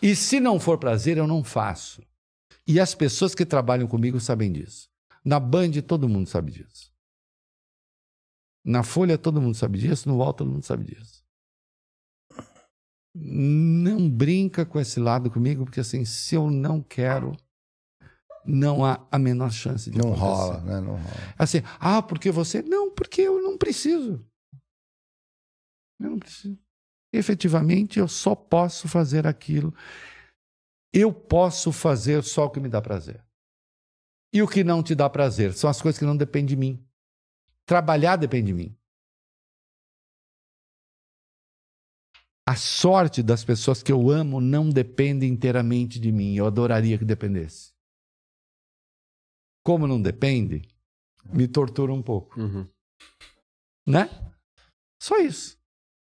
E 0.00 0.14
se 0.16 0.40
não 0.40 0.58
for 0.60 0.78
prazer, 0.78 1.16
eu 1.18 1.26
não 1.26 1.42
faço. 1.44 2.02
E 2.66 2.80
as 2.80 2.94
pessoas 2.94 3.34
que 3.34 3.44
trabalham 3.44 3.86
comigo 3.86 4.18
sabem 4.20 4.50
disso. 4.52 4.88
Na 5.24 5.38
Band, 5.40 5.70
todo 5.86 6.08
mundo 6.08 6.28
sabe 6.28 6.52
disso. 6.52 6.90
Na 8.64 8.82
Folha, 8.82 9.16
todo 9.18 9.40
mundo 9.40 9.54
sabe 9.54 9.78
disso. 9.78 10.08
No 10.08 10.16
UOL, 10.16 10.32
todo 10.32 10.50
mundo 10.50 10.64
sabe 10.64 10.84
disso. 10.84 11.22
Não 13.14 14.10
brinca 14.10 14.66
com 14.66 14.78
esse 14.78 15.00
lado 15.00 15.30
comigo, 15.30 15.64
porque 15.64 15.80
assim, 15.80 16.04
se 16.04 16.34
eu 16.34 16.50
não 16.50 16.82
quero, 16.82 17.36
não 18.46 18.84
há 18.84 19.06
a 19.10 19.18
menor 19.18 19.50
chance 19.50 19.90
de 19.90 19.98
Não 19.98 20.12
acontecer. 20.14 20.24
rola, 20.24 20.60
né? 20.60 20.80
Não 20.80 20.96
rola. 20.96 21.34
Assim, 21.38 21.58
ah, 21.80 22.02
porque 22.02 22.30
você. 22.30 22.62
Não, 22.62 22.90
porque 22.92 23.22
eu 23.22 23.42
não 23.42 23.56
preciso. 23.58 24.24
Eu 26.00 26.10
não 26.10 26.18
preciso. 26.18 26.58
Efetivamente, 27.12 27.98
eu 27.98 28.08
só 28.08 28.34
posso 28.34 28.88
fazer 28.88 29.26
aquilo. 29.26 29.74
Eu 30.92 31.12
posso 31.12 31.72
fazer 31.72 32.22
só 32.22 32.46
o 32.46 32.50
que 32.50 32.60
me 32.60 32.68
dá 32.68 32.80
prazer. 32.80 33.24
E 34.32 34.42
o 34.42 34.48
que 34.48 34.62
não 34.64 34.82
te 34.82 34.94
dá 34.94 35.08
prazer 35.08 35.54
são 35.54 35.70
as 35.70 35.80
coisas 35.80 35.98
que 35.98 36.04
não 36.04 36.16
dependem 36.16 36.46
de 36.46 36.56
mim. 36.56 36.86
Trabalhar 37.66 38.16
depende 38.16 38.48
de 38.48 38.52
mim. 38.52 38.76
A 42.48 42.54
sorte 42.54 43.22
das 43.22 43.44
pessoas 43.44 43.82
que 43.82 43.90
eu 43.90 44.08
amo 44.08 44.40
não 44.40 44.70
depende 44.70 45.26
inteiramente 45.26 45.98
de 45.98 46.12
mim. 46.12 46.34
Eu 46.34 46.46
adoraria 46.46 46.96
que 46.96 47.04
dependesse. 47.04 47.75
Como 49.66 49.84
não 49.88 50.00
depende, 50.00 50.62
me 51.32 51.48
tortura 51.48 51.92
um 51.92 52.00
pouco, 52.00 52.40
Uhum. 52.40 52.68
né? 53.84 54.08
Só 55.02 55.16
isso. 55.18 55.58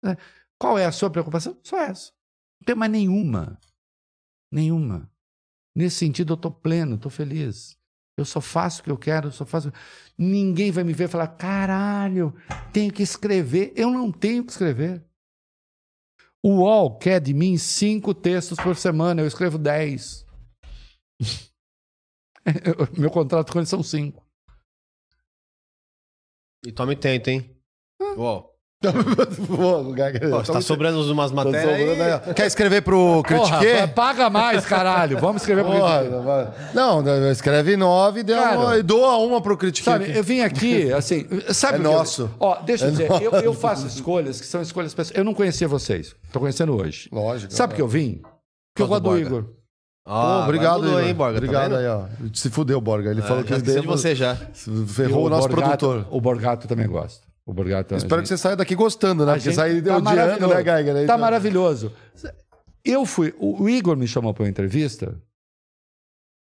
né? 0.01 0.15
Qual 0.57 0.77
é 0.77 0.85
a 0.85 0.93
sua 0.93 1.09
preocupação? 1.09 1.59
Só 1.61 1.77
essa. 1.77 2.13
Não 2.61 2.65
tem 2.65 2.73
mais 2.75 2.89
nenhuma. 2.89 3.59
Nenhuma. 4.49 5.11
Nesse 5.75 5.97
sentido, 5.97 6.31
eu 6.31 6.35
estou 6.35 6.51
pleno, 6.51 6.95
estou 6.95 7.11
feliz. 7.11 7.77
Eu 8.17 8.23
só 8.23 8.39
faço 8.39 8.79
o 8.79 8.83
que 8.85 8.91
eu 8.91 8.97
quero, 8.97 9.27
eu 9.27 9.31
só 9.33 9.45
faço. 9.45 9.73
Ninguém 10.17 10.71
vai 10.71 10.85
me 10.85 10.93
ver 10.93 11.05
e 11.05 11.07
falar: 11.09 11.27
caralho, 11.27 12.33
tenho 12.71 12.93
que 12.93 13.03
escrever. 13.03 13.73
Eu 13.75 13.91
não 13.91 14.09
tenho 14.09 14.45
que 14.45 14.51
escrever. 14.51 15.05
O 16.41 16.59
UOL 16.61 16.97
quer 16.97 17.19
de 17.19 17.33
mim 17.33 17.57
cinco 17.57 18.13
textos 18.13 18.57
por 18.57 18.77
semana, 18.77 19.21
eu 19.21 19.27
escrevo 19.27 19.57
dez. 19.57 20.25
Meu 22.97 23.09
contrato 23.09 23.51
com 23.51 23.59
eles 23.59 23.69
são 23.69 23.83
cinco. 23.83 24.23
E 26.65 26.71
tome 26.71 26.95
tento, 26.95 27.27
hein? 27.29 27.55
O 28.81 29.91
Gaga- 29.93 30.29
Pô, 30.29 30.41
tá 30.41 30.61
sobrando 30.61 31.01
umas 31.11 31.33
matérias 31.33 31.63
sobrando 31.79 32.01
aí. 32.01 32.11
aí, 32.13 32.21
ó. 32.29 32.33
Quer 32.33 32.47
escrever 32.47 32.81
pro 32.81 33.21
Porra, 33.27 33.59
Critique? 33.59 33.87
paga 33.93 34.29
mais, 34.29 34.65
caralho. 34.65 35.17
Vamos 35.19 35.41
escrever 35.41 35.65
pro. 35.65 35.73
Porra, 35.73 36.53
não, 36.73 37.29
escreve 37.29 37.75
nove 37.75 38.21
e 38.21 38.23
Cara, 38.23 38.57
uma- 38.57 38.77
e 38.77 38.81
doa 38.81 39.17
uma 39.17 39.41
pro 39.41 39.57
Critique. 39.57 39.83
Sabe, 39.83 40.15
eu 40.15 40.23
vim 40.23 40.39
aqui, 40.39 40.91
assim, 40.95 41.27
sabe 41.53 41.75
É 41.75 41.79
o 41.79 41.81
que 41.81 41.87
eu- 41.87 41.91
nosso. 41.91 42.31
Ó, 42.39 42.55
deixa 42.61 42.85
eu 42.85 42.87
É 42.87 42.91
dizer, 42.91 43.09
nosso. 43.09 43.23
eu, 43.23 43.31
eu 43.33 43.53
faço 43.53 43.85
escolhas 43.85 44.39
que 44.39 44.47
são 44.47 44.61
escolhas 44.61 44.93
pessoais. 44.93 45.17
Eu 45.17 45.25
não 45.25 45.33
conhecia 45.33 45.67
vocês, 45.67 46.15
tô 46.31 46.39
conhecendo 46.39 46.73
hoje. 46.73 47.09
Lógico. 47.11 47.51
Sabe 47.53 47.71
por 47.73 47.75
que 47.75 47.81
eu 47.81 47.87
vim? 47.87 48.21
Porque 48.73 48.83
eu 48.83 48.87
gosto 48.87 49.03
do 49.03 49.17
Igor. 49.19 49.45
Ah, 50.11 50.39
Pô, 50.39 50.43
obrigado, 50.45 50.75
mudou, 50.81 50.89
Igor. 50.93 51.03
hein, 51.07 51.13
Borga? 51.13 51.37
Obrigado 51.37 51.71
tá 51.71 51.77
aí, 51.77 51.87
ó. 51.87 52.05
Se 52.33 52.49
fudeu, 52.49 52.81
Borga. 52.81 53.11
Ele 53.11 53.21
falou 53.21 53.37
vendo? 53.37 53.45
que 53.45 53.51
Já 53.51 53.57
esqueci 53.57 53.81
de 53.81 53.87
você 53.87 54.15
já. 54.15 54.35
ferrou 54.87 55.23
E 55.23 55.27
o 55.27 55.29
nosso 55.29 55.47
Borgato- 55.47 55.87
produtor. 55.87 56.07
O 56.15 56.19
Borgato 56.19 56.67
também 56.67 56.87
gosta. 56.87 57.27
O 57.45 57.53
Borgato 57.53 57.95
Espero 57.95 58.21
que 58.21 58.27
você 58.27 58.37
saia 58.37 58.55
daqui 58.55 58.73
gostando, 58.75 59.23
né? 59.25 59.31
A 59.31 59.35
Porque 59.35 59.49
gente- 59.49 59.55
sair 59.55 59.81
tá 59.83 59.97
odiando, 59.97 60.47
né, 60.47 60.63
Geiger? 60.63 60.95
Aí 60.95 61.05
Tá 61.07 61.13
já- 61.13 61.17
maravilhoso. 61.19 61.91
Eu 62.83 63.05
fui. 63.05 63.33
O 63.37 63.63
o 63.63 63.69
Igor 63.69 63.95
me 63.95 64.07
chamou 64.07 64.33
para 64.33 64.43
uma 64.43 64.49
entrevista. 64.49 65.15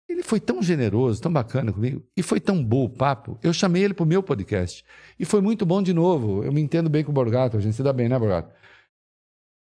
Ele 0.09 0.23
foi 0.23 0.41
tão 0.41 0.63
generoso, 0.63 1.21
tão 1.21 1.31
bacana 1.33 1.71
comigo, 1.73 2.03
e 2.17 2.23
foi 2.23 2.41
tão 2.41 2.65
bom 2.65 2.85
o 2.85 2.89
papo. 2.89 3.39
Eu 3.43 3.53
chamei 3.53 3.85
ele 3.85 3.93
para 3.95 4.05
o 4.05 4.07
meu 4.07 4.23
podcast. 4.23 4.83
E 5.21 5.25
foi 5.25 5.41
muito 5.41 5.67
bom 5.67 5.83
de 5.83 5.93
novo. 5.93 6.43
Eu 6.43 6.51
me 6.53 6.61
entendo 6.61 6.89
bem 6.89 7.05
com 7.05 7.11
o 7.11 7.15
Borgato, 7.15 7.57
a 7.57 7.61
gente 7.61 7.77
se 7.77 7.83
dá 7.83 7.93
bem, 7.93 8.09
né, 8.09 8.19
Borgato? 8.19 8.51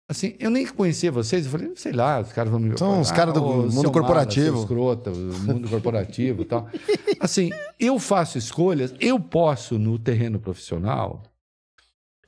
Assim, 0.07 0.35
eu 0.39 0.51
nem 0.51 0.67
conhecia 0.67 1.11
vocês, 1.11 1.45
eu 1.45 1.51
falei, 1.51 1.75
sei 1.75 1.91
lá, 1.91 2.19
os 2.19 2.31
caras 2.31 2.51
vão 2.51 2.59
me. 2.59 2.77
São 2.77 3.01
os 3.01 3.11
caras 3.11 3.33
do 3.33 3.43
ô, 3.43 3.63
mundo 3.63 3.73
mala, 3.73 3.91
corporativo. 3.91 4.57
seu 4.57 4.61
escrota, 4.61 5.11
mundo 5.11 5.67
corporativo 5.67 6.43
e 6.43 6.45
tal. 6.45 6.69
Assim, 7.19 7.49
eu 7.79 7.97
faço 7.97 8.37
escolhas, 8.37 8.93
eu 8.99 9.19
posso, 9.19 9.79
no 9.79 9.97
terreno 9.97 10.39
profissional, 10.39 11.23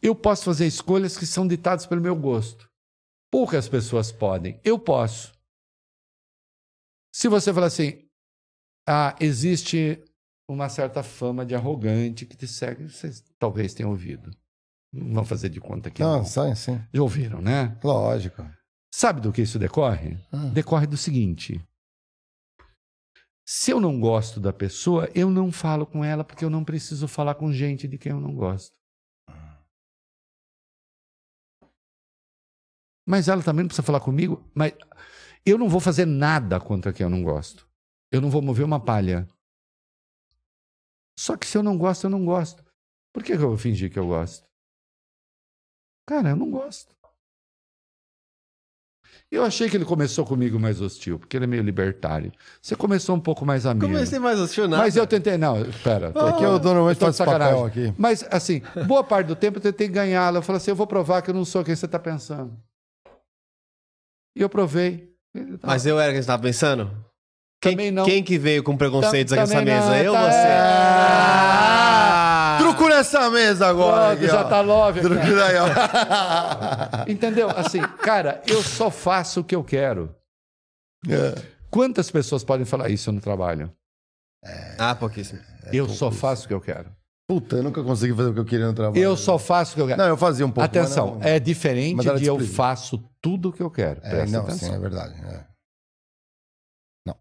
eu 0.02 0.16
posso 0.16 0.46
fazer 0.46 0.66
escolhas 0.66 1.18
que 1.18 1.26
são 1.28 1.48
ditadas 1.48 1.86
pelo 1.86 2.02
meu 2.02 2.16
gosto. 2.16 2.68
Poucas 3.32 3.70
pessoas 3.70 4.12
podem. 4.12 4.60
Eu 4.64 4.80
posso. 4.80 5.34
Se 7.14 7.28
você 7.28 7.54
falar 7.54 7.68
assim, 7.68 8.08
ah, 8.88 9.16
existe 9.20 10.04
uma 10.50 10.70
certa 10.70 11.04
fama 11.04 11.46
de 11.46 11.54
arrogante 11.54 12.26
que 12.26 12.38
te 12.38 12.48
segue, 12.48 12.90
vocês 12.90 13.24
talvez 13.38 13.74
tenham 13.74 13.92
ouvido. 13.92 14.32
Não 14.94 15.16
vão 15.16 15.26
fazer 15.26 15.50
de 15.50 15.60
conta 15.60 15.92
que 15.92 16.02
Não, 16.02 16.20
não. 16.20 16.26
sai 16.26 16.52
assim. 16.52 16.82
Já 16.94 17.02
ouviram, 17.02 17.42
né? 17.42 17.78
Lógico. 17.84 18.44
Sabe 18.94 19.22
do 19.22 19.32
que 19.34 19.42
isso 19.42 19.60
decorre? 19.60 20.18
Ah. 20.32 20.50
Decorre 20.50 20.88
do 20.88 20.98
seguinte: 20.98 21.62
se 23.46 23.72
eu 23.72 23.80
não 23.80 24.00
gosto 24.00 24.40
da 24.40 24.52
pessoa, 24.54 25.10
eu 25.14 25.30
não 25.30 25.52
falo 25.52 25.86
com 25.86 26.04
ela 26.04 26.24
porque 26.24 26.44
eu 26.44 26.50
não 26.50 26.64
preciso 26.64 27.08
falar 27.08 27.36
com 27.36 27.52
gente 27.52 27.88
de 27.88 27.98
quem 27.98 28.12
eu 28.12 28.20
não 28.20 28.34
gosto. 28.34 28.76
Mas 33.06 33.28
ela 33.28 33.44
também 33.44 33.64
não 33.64 33.68
precisa 33.68 33.86
falar 33.86 34.00
comigo. 34.02 34.50
Mas 34.54 34.74
eu 35.46 35.58
não 35.58 35.70
vou 35.70 35.80
fazer 35.80 36.06
nada 36.06 36.60
contra 36.60 36.92
quem 36.92 37.04
eu 37.06 37.10
não 37.10 37.24
gosto. 37.24 37.68
Eu 38.12 38.22
não 38.22 38.30
vou 38.30 38.42
mover 38.42 38.66
uma 38.66 38.84
palha. 38.84 39.28
Só 41.18 41.36
que 41.38 41.48
se 41.48 41.58
eu 41.58 41.64
não 41.64 41.78
gosto, 41.78 42.06
eu 42.06 42.10
não 42.10 42.26
gosto. 42.26 42.64
Por 43.14 43.24
que 43.24 43.34
eu 43.34 43.40
vou 43.40 43.58
fingir 43.58 43.92
que 43.92 43.98
eu 44.00 44.08
gosto? 44.08 44.47
Cara, 46.08 46.30
eu 46.30 46.36
não 46.36 46.50
gosto. 46.50 46.96
Eu 49.30 49.44
achei 49.44 49.70
que 49.70 49.76
ele 49.76 49.84
começou 49.84 50.26
comigo 50.26 50.58
mais 50.58 50.80
hostil, 50.80 51.20
porque 51.20 51.36
ele 51.36 51.44
é 51.44 51.48
meio 51.48 51.62
libertário. 51.62 52.32
Você 52.62 52.78
começou 52.78 53.14
um 53.14 53.20
pouco 53.20 53.46
mais 53.46 53.66
amigo. 53.66 53.86
Comecei 53.86 54.20
mais 54.20 54.40
acionado. 54.40 54.82
Mas 54.82 54.96
eu 54.96 55.06
tentei. 55.06 55.38
Não, 55.38 55.60
espera. 55.64 56.08
Aqui 56.16 56.44
eu 56.44 56.58
normalmente 56.60 56.98
faço 56.98 57.18
sacanagem. 57.18 57.66
aqui. 57.66 57.94
Mas, 57.98 58.24
assim, 58.32 58.62
boa 58.88 59.04
parte 59.04 59.28
do 59.28 59.36
tempo 59.36 59.58
eu 59.58 59.62
tentei 59.62 59.90
ganhá-la. 59.90 60.38
Eu 60.38 60.42
falei 60.42 60.58
assim: 60.58 60.72
eu 60.72 60.78
vou 60.78 60.88
provar 60.88 61.22
que 61.22 61.30
eu 61.30 61.34
não 61.34 61.44
sou 61.44 61.62
quem 61.62 61.76
você 61.76 61.86
está 61.86 62.00
pensando. 62.00 62.58
E 64.34 64.42
eu 64.42 64.48
provei. 64.48 65.14
Mas 65.62 65.86
eu 65.86 66.00
era 66.00 66.14
quem 66.14 66.22
você 66.22 66.28
tava 66.28 66.42
pensando? 66.44 66.90
Quem, 67.62 67.74
Também 67.74 67.92
não. 67.92 68.06
quem 68.06 68.24
que 68.24 68.38
veio 68.38 68.64
com 68.64 68.78
preconceitos 68.78 69.34
Tam- 69.34 69.44
aqui 69.44 69.54
nessa 69.54 69.66
mesa? 69.66 69.88
não, 69.88 69.96
eu 69.98 70.12
ou 70.14 70.18
tá- 70.18 70.32
você? 70.32 70.48
Ah! 70.48 71.57
Truco 72.58 72.88
nessa 72.90 73.30
mesa 73.30 73.68
agora. 73.68 74.08
Pronto, 74.08 74.18
aqui, 74.18 74.28
já 74.28 74.42
ó. 74.46 74.50
tá 74.50 74.62
love. 74.62 75.02
Truco 75.02 75.22
daí, 75.22 75.56
ó. 75.58 75.68
Entendeu? 77.12 77.50
Assim, 77.50 77.82
cara, 77.82 78.42
eu 78.48 78.62
só 78.62 78.90
faço 78.92 79.42
o 79.42 79.44
que 79.44 79.56
eu 79.56 79.64
quero. 79.64 80.16
Quantas 81.70 82.10
pessoas 82.12 82.44
podem 82.44 82.66
falar 82.66 82.90
isso 82.90 83.12
no 83.12 83.22
trabalho? 83.22 83.72
Ah, 84.78 84.96
pouquíssimo. 84.96 85.40
eu 85.74 85.88
só 85.90 86.12
faço 86.12 86.46
o 86.46 86.48
que 86.48 86.54
eu 86.54 86.62
quero. 86.62 86.96
Puta, 87.30 87.58
eu 87.58 87.64
nunca 87.64 87.84
consegui 87.84 88.14
fazer 88.16 88.30
o 88.30 88.34
que 88.34 88.40
eu 88.40 88.46
queria 88.46 88.68
no 88.68 88.74
trabalho. 88.74 89.04
Eu 89.04 89.18
só 89.18 89.38
faço 89.38 89.74
o 89.74 89.76
que 89.76 89.82
eu 89.82 89.88
quero. 89.88 90.02
Não, 90.02 90.08
eu 90.08 90.16
fazia 90.16 90.46
um 90.46 90.52
pouco. 90.52 90.64
Atenção, 90.66 91.16
não- 91.16 91.24
é 91.24 91.38
diferente 91.40 92.02
de 92.18 92.26
eu 92.26 92.40
faço 92.40 93.04
tudo 93.22 93.50
o 93.50 93.54
que 93.54 93.62
eu 93.62 93.70
quero. 93.70 94.00
É, 94.02 94.10
Presta 94.10 94.38
não, 94.38 94.46
atenção. 94.46 94.70
sim, 94.70 94.76
é 94.76 94.80
verdade. 94.80 95.14
é. 95.26 95.46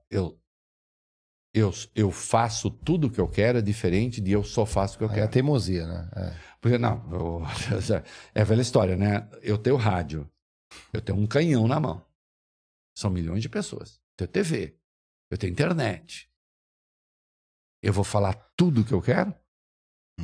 eu, 0.08 0.38
eu, 1.58 1.70
eu 1.94 2.10
faço 2.10 2.70
tudo 2.70 3.06
o 3.06 3.10
que 3.10 3.20
eu 3.20 3.28
quero 3.28 3.58
é 3.58 3.62
diferente 3.62 4.20
de 4.20 4.32
eu 4.32 4.44
só 4.44 4.66
faço 4.66 4.94
o 4.94 4.98
que 4.98 5.04
eu 5.04 5.10
É 5.10 5.14
quero. 5.14 5.30
teimosia, 5.30 5.86
né? 5.86 6.10
É. 6.14 6.56
Porque, 6.60 6.76
não, 6.78 7.02
eu- 7.12 7.42
é 8.34 8.44
velha 8.44 8.60
história, 8.62 8.96
né? 8.96 9.28
Eu 9.42 9.56
tenho 9.56 9.76
rádio, 9.76 10.30
eu 10.92 11.00
tenho 11.00 11.18
um 11.18 11.26
canhão 11.26 11.66
na 11.66 11.80
mão. 11.80 12.04
São 12.96 13.10
milhões 13.10 13.42
de 13.42 13.48
pessoas. 13.48 14.00
Eu 14.18 14.26
tenho 14.28 14.44
TV, 14.44 14.78
eu 15.30 15.38
tenho 15.38 15.52
internet. 15.52 16.30
Eu 17.82 17.92
vou 17.92 18.04
falar 18.04 18.34
tudo 18.56 18.80
o 18.80 18.84
que 18.84 18.92
eu 18.92 19.00
quero? 19.02 19.34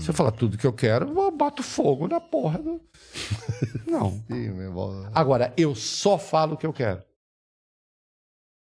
Se 0.00 0.08
eu 0.08 0.14
falar 0.14 0.32
tudo 0.32 0.54
o 0.54 0.58
que 0.58 0.66
eu 0.66 0.72
quero, 0.72 1.06
eu 1.06 1.30
boto 1.30 1.62
fogo 1.62 2.08
na 2.08 2.18
porra 2.18 2.58
do... 2.58 2.80
Não. 3.86 4.24
Agora, 5.14 5.52
eu 5.56 5.74
só 5.74 6.18
falo 6.18 6.54
o 6.54 6.56
que 6.56 6.64
eu 6.66 6.72
quero. 6.72 7.04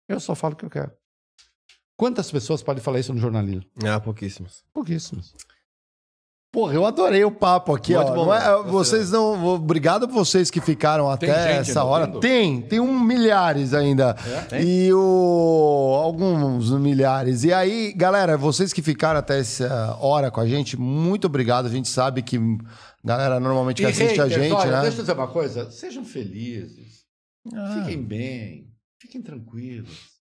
Eu 0.09 0.19
só 0.19 0.35
falo 0.35 0.55
o 0.55 0.57
que 0.57 0.65
eu 0.65 0.71
quero. 0.71 0.93
Quantas 1.97 2.31
pessoas 2.31 2.63
podem 2.63 2.83
falar 2.83 3.01
isso 3.01 3.13
no 3.15 3.21
jornalismo? 3.21 3.65
Ah, 3.85 4.01
pouquíssimos. 4.01 4.65
Pouquíssimas. 4.73 5.33
Porra, 6.53 6.73
eu 6.75 6.87
adorei 6.87 7.25
o 7.25 7.33
papo 7.33 7.75
aqui, 7.75 7.95
Muito 7.97 8.11
ó. 8.13 8.15
bom, 8.15 8.27
Não 8.27 8.35
é- 8.35 8.63
vocês 8.71 9.11
não. 9.11 9.45
Obrigado 9.45 10.07
por 10.07 10.15
vocês 10.15 10.53
que 10.53 10.61
ficaram 10.61 11.11
até 11.11 11.27
gente 11.27 11.71
essa 11.71 11.83
hora. 11.83 12.07
Tem, 12.21 12.63
tem 12.63 12.79
um 12.79 13.01
milhares 13.01 13.75
ainda. 13.75 14.15
E 14.63 14.93
o. 14.93 16.01
Alguns 16.01 16.71
milhares. 16.71 17.43
E 17.43 17.53
aí, 17.53 17.93
galera, 17.93 18.37
vocês 18.37 18.73
que 18.73 18.83
ficaram 18.83 19.19
até 19.19 19.41
essa 19.41 19.97
hora 20.01 20.31
com 20.31 20.41
a 20.41 20.47
gente, 20.47 20.77
muito 20.79 21.27
obrigado. 21.27 21.67
A 21.67 21.71
gente 21.71 21.89
sabe 21.89 22.23
que 22.23 22.39
galera 23.05 23.41
normalmente 23.41 23.79
que 23.83 23.87
assiste 23.87 24.21
a 24.21 24.25
haters, 24.25 24.43
gente, 24.43 24.53
olha, 24.55 24.71
né? 24.77 24.83
Deixa 24.83 24.99
eu 24.99 25.03
dizer 25.03 25.13
uma 25.13 25.27
coisa. 25.29 25.69
Sejam 25.73 26.05
felizes. 26.05 27.03
Fiquem 27.81 28.01
bem. 28.01 28.71
Fiquem 29.01 29.21
tranquilos. 29.21 30.15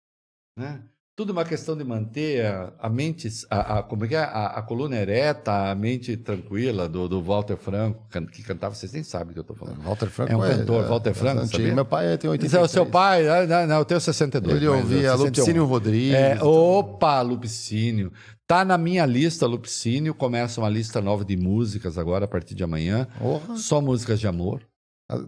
Né? 0.57 0.83
Tudo 1.15 1.29
uma 1.31 1.45
questão 1.45 1.77
de 1.77 1.83
manter 1.83 2.43
a, 2.43 2.73
a 2.79 2.89
mente, 2.89 3.29
a, 3.47 3.77
a- 3.79 3.83
como 3.83 4.03
é 4.03 4.07
que 4.07 4.15
é? 4.15 4.19
A, 4.19 4.47
a 4.57 4.61
coluna 4.63 4.95
ereta, 4.95 5.69
a 5.69 5.75
mente 5.75 6.17
tranquila 6.17 6.89
do, 6.89 7.07
do 7.07 7.21
Walter 7.21 7.55
Franco, 7.55 8.03
que 8.31 8.41
cantava, 8.41 8.73
vocês 8.73 8.91
nem 8.93 9.03
sabem 9.03 9.29
o 9.29 9.33
que 9.33 9.39
eu 9.39 9.41
estou 9.41 9.55
falando. 9.55 9.79
Walter 9.83 10.07
Franco 10.09 10.31
É 10.31 10.35
um 10.35 10.41
cantor, 10.41 10.87
Walter 10.87 11.13
Franco, 11.13 11.45
sabia? 11.45 11.75
Meu 11.75 11.85
pai 11.85 12.05
tem 12.05 12.15
Esse 12.15 12.27
83. 12.29 12.53
é 12.55 12.65
o 12.65 12.67
seu 12.67 12.85
pai? 12.87 13.27
Ah, 13.27 13.45
Não, 13.45 13.67
não, 13.67 13.77
eu 13.77 13.85
tenho 13.85 14.01
62. 14.01 14.55
Ele 14.57 14.67
ouvia 14.67 15.01
61. 15.11 15.17
Lupicínio 15.25 15.65
Rodrigues. 15.65 16.15
É, 16.15 16.33
e 16.33 16.39
tudo. 16.39 16.49
opa, 16.51 17.21
Lupicínio. 17.21 18.11
Tá 18.47 18.65
na 18.65 18.75
minha 18.77 19.05
lista, 19.05 19.45
Lupicínio. 19.45 20.15
Começa 20.15 20.59
uma 20.59 20.69
lista 20.69 20.99
nova 20.99 21.23
de 21.23 21.37
músicas 21.37 21.95
agora, 21.95 22.25
a 22.25 22.27
partir 22.27 22.55
de 22.55 22.63
amanhã. 22.63 23.07
Porra. 23.19 23.55
Só 23.55 23.79
músicas 23.79 24.19
de 24.19 24.25
amor. 24.27 24.61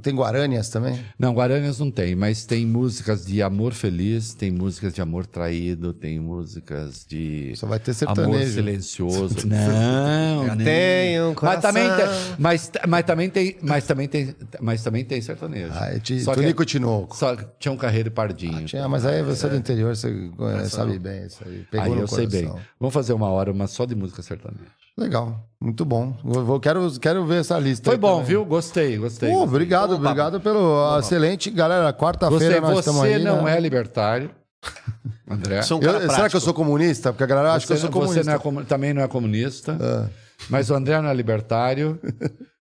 Tem 0.02 0.14
Guaranias 0.16 0.70
também? 0.70 1.00
Não, 1.18 1.34
Guaranias 1.34 1.80
não 1.80 1.90
tem, 1.92 2.16
mas 2.16 2.46
tem 2.46 2.66
músicas 2.66 3.26
de 3.26 3.42
amor 3.42 3.74
feliz, 3.74 4.34
tem 4.34 4.52
músicas 4.52 4.94
de 4.94 5.02
amor 5.02 5.26
traído, 5.26 5.94
tem 5.94 6.20
músicas 6.20 7.06
de 7.08 7.54
Só 7.56 7.68
vai 7.68 7.80
ter 7.80 7.92
amor 8.06 8.16
sertanejo. 8.16 8.54
silencioso. 8.54 9.36
Não, 9.48 10.48
não. 10.48 10.58
Tem 10.58 11.22
um 11.22 11.28
Mas 11.30 11.36
coração. 11.36 11.62
também 11.62 11.88
tem, 11.96 12.06
mas, 12.38 12.72
mas 12.88 13.06
também 13.06 13.30
tem, 13.30 13.58
mas 13.62 13.86
também 13.86 14.08
tem, 14.08 14.36
mas 14.60 14.84
também 14.84 15.06
tem 15.06 15.22
sertanejo. 15.22 15.72
Ah, 15.74 15.88
é 15.94 16.00
ti- 16.00 16.20
Só 16.22 16.34
que- 16.34 16.42
Tunico 16.42 16.66
Tinoco. 16.66 17.16
Só 17.16 17.36
que 17.36 17.46
tinha 17.60 17.72
um 17.72 17.78
carreiro 17.78 18.12
pardinho. 18.12 18.66
Tinha, 18.66 18.88
mas 18.88 19.06
aí 19.06 19.22
você 19.24 19.46
é 19.46 19.50
do 19.50 19.56
interior, 19.56 19.96
você 19.96 20.10
eh, 20.10 20.66
sabe 20.70 20.98
bem 21.00 21.26
isso 21.26 21.42
aí. 21.46 21.66
Pegou 21.72 21.86
Aí 21.86 21.92
no 21.96 22.02
eu 22.02 22.08
sei 22.08 22.28
bem. 22.28 22.46
coração. 22.46 22.66
Vamos 22.80 22.94
fazer 22.94 23.14
uma 23.14 23.28
hora, 23.30 23.52
uma 23.52 23.68
só 23.68 23.86
de 23.86 23.96
música 23.96 24.22
sertaneja. 24.22 24.64
Legal, 24.98 25.46
muito 25.60 25.84
bom. 25.84 26.16
Vou, 26.24 26.46
vou- 26.46 26.60
quero, 26.60 26.90
quero 27.00 27.26
ver 27.26 27.42
essa 27.42 27.60
lista. 27.60 27.84
Foi 27.86 27.96
aí 27.96 28.00
bom, 28.00 28.14
também. 28.14 28.26
viu? 28.26 28.46
Gostei, 28.46 28.98
gostei. 28.98 29.30
Gostei. 29.30 29.44
obrigado, 29.48 29.96
obrigado 29.96 30.40
pelo 30.40 30.98
excelente. 31.00 31.50
Galera, 31.50 31.92
quarta-feira 31.94 32.56
Você, 32.56 32.62
nós 32.62 32.80
estamos 32.80 33.02
você 33.02 33.16
aí. 33.16 33.24
não 33.24 33.44
né? 33.44 33.58
é 33.58 33.60
libertário, 33.60 34.32
André. 35.30 35.62
Sou 35.64 35.80
um 35.80 35.84
Eu- 35.84 35.92
cara 35.94 36.10
será 36.10 36.30
que 36.30 36.36
eu 36.36 36.42
sou 36.42 36.54
comunista? 36.54 37.12
Porque 37.12 37.24
a 37.24 37.28
galera 37.28 37.54
acha 37.54 37.68
que 37.68 37.74
eu 37.74 37.78
Você 37.78 37.82
sou 37.82 37.90
não- 37.92 38.00
você 38.00 38.06
comunista. 38.08 38.32
não 38.32 38.36
é 38.36 38.40
comu- 38.42 38.64
também 38.66 38.94
não 38.94 39.02
é 39.02 39.08
comunista, 39.08 39.78
Ah. 39.82 40.10
mas 40.50 40.70
o 40.70 40.76
André 40.76 41.02
não 41.02 41.10
é 41.10 41.14
libertário. 41.14 42.00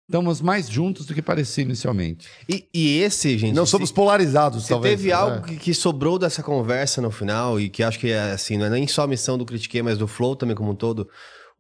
Estamos 0.07 0.41
mais 0.41 0.69
juntos 0.69 1.07
do 1.07 1.15
que 1.15 1.23
parecia 1.23 1.63
inicialmente. 1.63 2.27
E, 2.49 2.67
e 2.75 2.99
esse, 2.99 3.39
gente. 3.39 3.55
Não 3.55 3.65
se- 3.65 3.71
somos 3.71 3.93
polarizados, 3.93 4.65
Se 4.65 4.71
talvez. 4.71 4.97
teve 4.97 5.09
né? 5.11 5.15
algo 5.15 5.43
que, 5.47 5.57
que 5.57 5.73
sobrou 5.73 6.19
dessa 6.19 6.43
conversa 6.43 7.01
no 7.01 7.13
final, 7.13 7.61
e 7.61 7.69
que 7.71 7.81
acho 7.83 7.97
que 7.99 8.11
é 8.11 8.33
assim, 8.33 8.59
não 8.59 8.67
é 8.67 8.71
nem 8.71 8.87
só 8.89 9.05
a 9.05 9.07
missão 9.07 9.39
do 9.39 9.47
Critiquei, 9.47 9.81
mas 9.83 9.97
do 9.97 10.09
Flow 10.09 10.35
também 10.35 10.57
como 10.57 10.73
um 10.73 10.75
todo, 10.75 11.09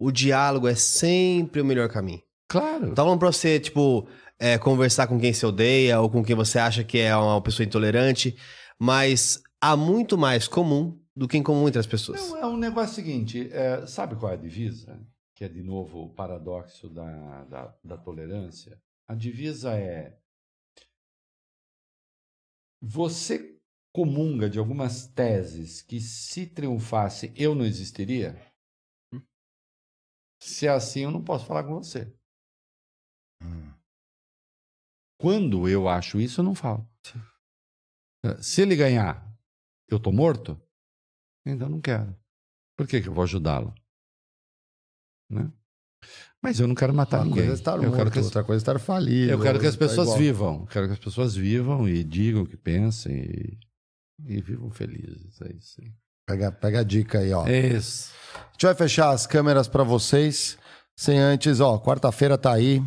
o 0.00 0.10
diálogo 0.10 0.66
é 0.66 0.74
sempre 0.74 1.60
o 1.60 1.65
melhor 1.65 1.90
caminho. 1.90 2.22
Claro. 2.49 2.86
Não 2.86 2.94
tá 2.94 3.02
falando 3.02 3.18
pra 3.18 3.31
você, 3.31 3.60
tipo, 3.60 4.08
é, 4.38 4.56
conversar 4.56 5.06
com 5.06 5.20
quem 5.20 5.33
você 5.33 5.44
odeia 5.44 6.00
ou 6.00 6.08
com 6.08 6.24
quem 6.24 6.34
você 6.34 6.58
acha 6.58 6.83
que 6.83 6.99
é 6.99 7.15
uma 7.15 7.42
pessoa 7.42 7.66
intolerante, 7.66 8.34
mas 8.78 9.42
há 9.60 9.76
muito 9.76 10.16
mais 10.16 10.49
comum 10.49 10.99
do 11.15 11.28
que 11.28 11.36
em 11.36 11.42
comum 11.42 11.68
entre 11.68 11.78
as 11.78 11.86
pessoas. 11.86 12.31
Não, 12.31 12.38
é 12.38 12.47
um 12.47 12.56
negócio 12.56 12.94
seguinte, 12.94 13.50
é, 13.52 13.86
sabe 13.86 14.16
qual 14.16 14.33
é 14.33 14.34
a 14.34 14.38
divisa? 14.38 14.99
Que 15.36 15.44
é, 15.44 15.49
de 15.49 15.62
novo, 15.62 16.04
o 16.04 16.08
paradoxo 16.08 16.88
da, 16.88 17.44
da, 17.44 17.74
da 17.84 17.99
tolerância. 17.99 18.81
A 19.06 19.15
divisa 19.15 19.76
é... 19.76 20.16
Você 22.81 23.54
comunga 23.92 24.49
de 24.49 24.58
algumas 24.58 25.06
teses 25.06 25.83
que, 25.83 26.00
se 26.00 26.47
triunfasse, 26.47 27.33
eu 27.36 27.54
não 27.54 27.66
existiria? 27.66 28.49
Se 30.42 30.66
é 30.66 30.70
assim, 30.70 31.00
eu 31.00 31.10
não 31.10 31.22
posso 31.22 31.44
falar 31.46 31.64
com 31.64 31.74
você. 31.74 32.12
Quando 35.18 35.68
eu 35.68 35.86
acho 35.88 36.18
isso, 36.18 36.40
eu 36.40 36.44
não 36.44 36.54
falo. 36.54 36.88
Se 38.40 38.62
ele 38.62 38.74
ganhar, 38.74 39.26
eu 39.88 40.00
tô 40.00 40.10
morto? 40.10 40.60
Então 41.44 41.68
não 41.68 41.80
quero. 41.80 42.16
Por 42.76 42.86
que, 42.86 43.02
que 43.02 43.08
eu 43.08 43.12
vou 43.12 43.24
ajudá-lo? 43.24 43.74
Né? 45.30 45.52
Mas 46.42 46.58
eu 46.58 46.66
não 46.66 46.74
quero 46.74 46.94
matar 46.94 47.18
Uma 47.18 47.24
ninguém. 47.26 47.42
coisa 47.44 47.52
é 47.52 47.54
estar 47.54 47.76
eu 47.76 47.82
morto, 47.82 47.96
quero 47.96 48.10
que 48.10 48.18
as, 48.18 48.24
outra 48.24 48.42
coisa 48.44 48.60
é 48.60 48.62
estar 48.62 48.78
falido. 48.78 49.32
eu 49.32 49.40
quero 49.42 49.60
que 49.60 49.66
as 49.66 49.74
tá 49.74 49.78
pessoas 49.78 50.06
igual. 50.08 50.18
vivam. 50.18 50.60
Eu 50.60 50.66
quero 50.66 50.86
que 50.86 50.92
as 50.94 50.98
pessoas 50.98 51.34
vivam 51.34 51.86
e 51.88 52.02
digam 52.02 52.42
o 52.42 52.46
que 52.46 52.56
pensem 52.56 53.14
e, 53.14 53.58
e 54.24 54.40
vivam 54.40 54.70
felizes. 54.70 55.38
É 55.42 55.52
isso 55.52 55.82
aí. 55.82 55.94
Pega, 56.30 56.52
pega 56.52 56.80
a 56.80 56.84
dica 56.84 57.18
aí, 57.18 57.32
ó. 57.32 57.44
Isso. 57.48 58.12
A 58.36 58.52
gente 58.52 58.66
vai 58.66 58.74
fechar 58.74 59.10
as 59.10 59.26
câmeras 59.26 59.66
para 59.66 59.82
vocês. 59.82 60.56
Sem 60.94 61.18
antes, 61.18 61.58
ó, 61.58 61.76
quarta-feira 61.76 62.38
tá 62.38 62.52
aí. 62.52 62.80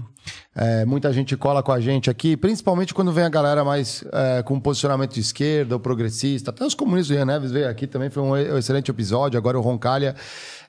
É, 0.56 0.85
muita 0.85 1.11
gente 1.11 1.35
cola 1.35 1.63
com 1.63 1.72
a 1.72 1.79
gente 1.79 2.09
aqui, 2.09 2.38
principalmente 2.38 2.93
quando 2.93 3.11
vem 3.11 3.23
a 3.23 3.29
galera 3.29 3.63
mais 3.63 4.03
é, 4.11 4.43
com 4.43 4.59
posicionamento 4.59 5.13
de 5.13 5.19
esquerda 5.19 5.75
ou 5.75 5.79
progressista. 5.79 6.51
Até 6.51 6.63
os 6.63 6.75
comunistas, 6.75 7.15
o 7.15 7.19
Ian 7.19 7.25
Neves 7.25 7.51
veio 7.51 7.67
aqui 7.67 7.88
também, 7.88 8.09
foi 8.09 8.22
um 8.22 8.57
excelente 8.57 8.91
episódio. 8.91 9.38
Agora 9.38 9.57
o 9.57 9.61
Roncalha. 9.61 10.15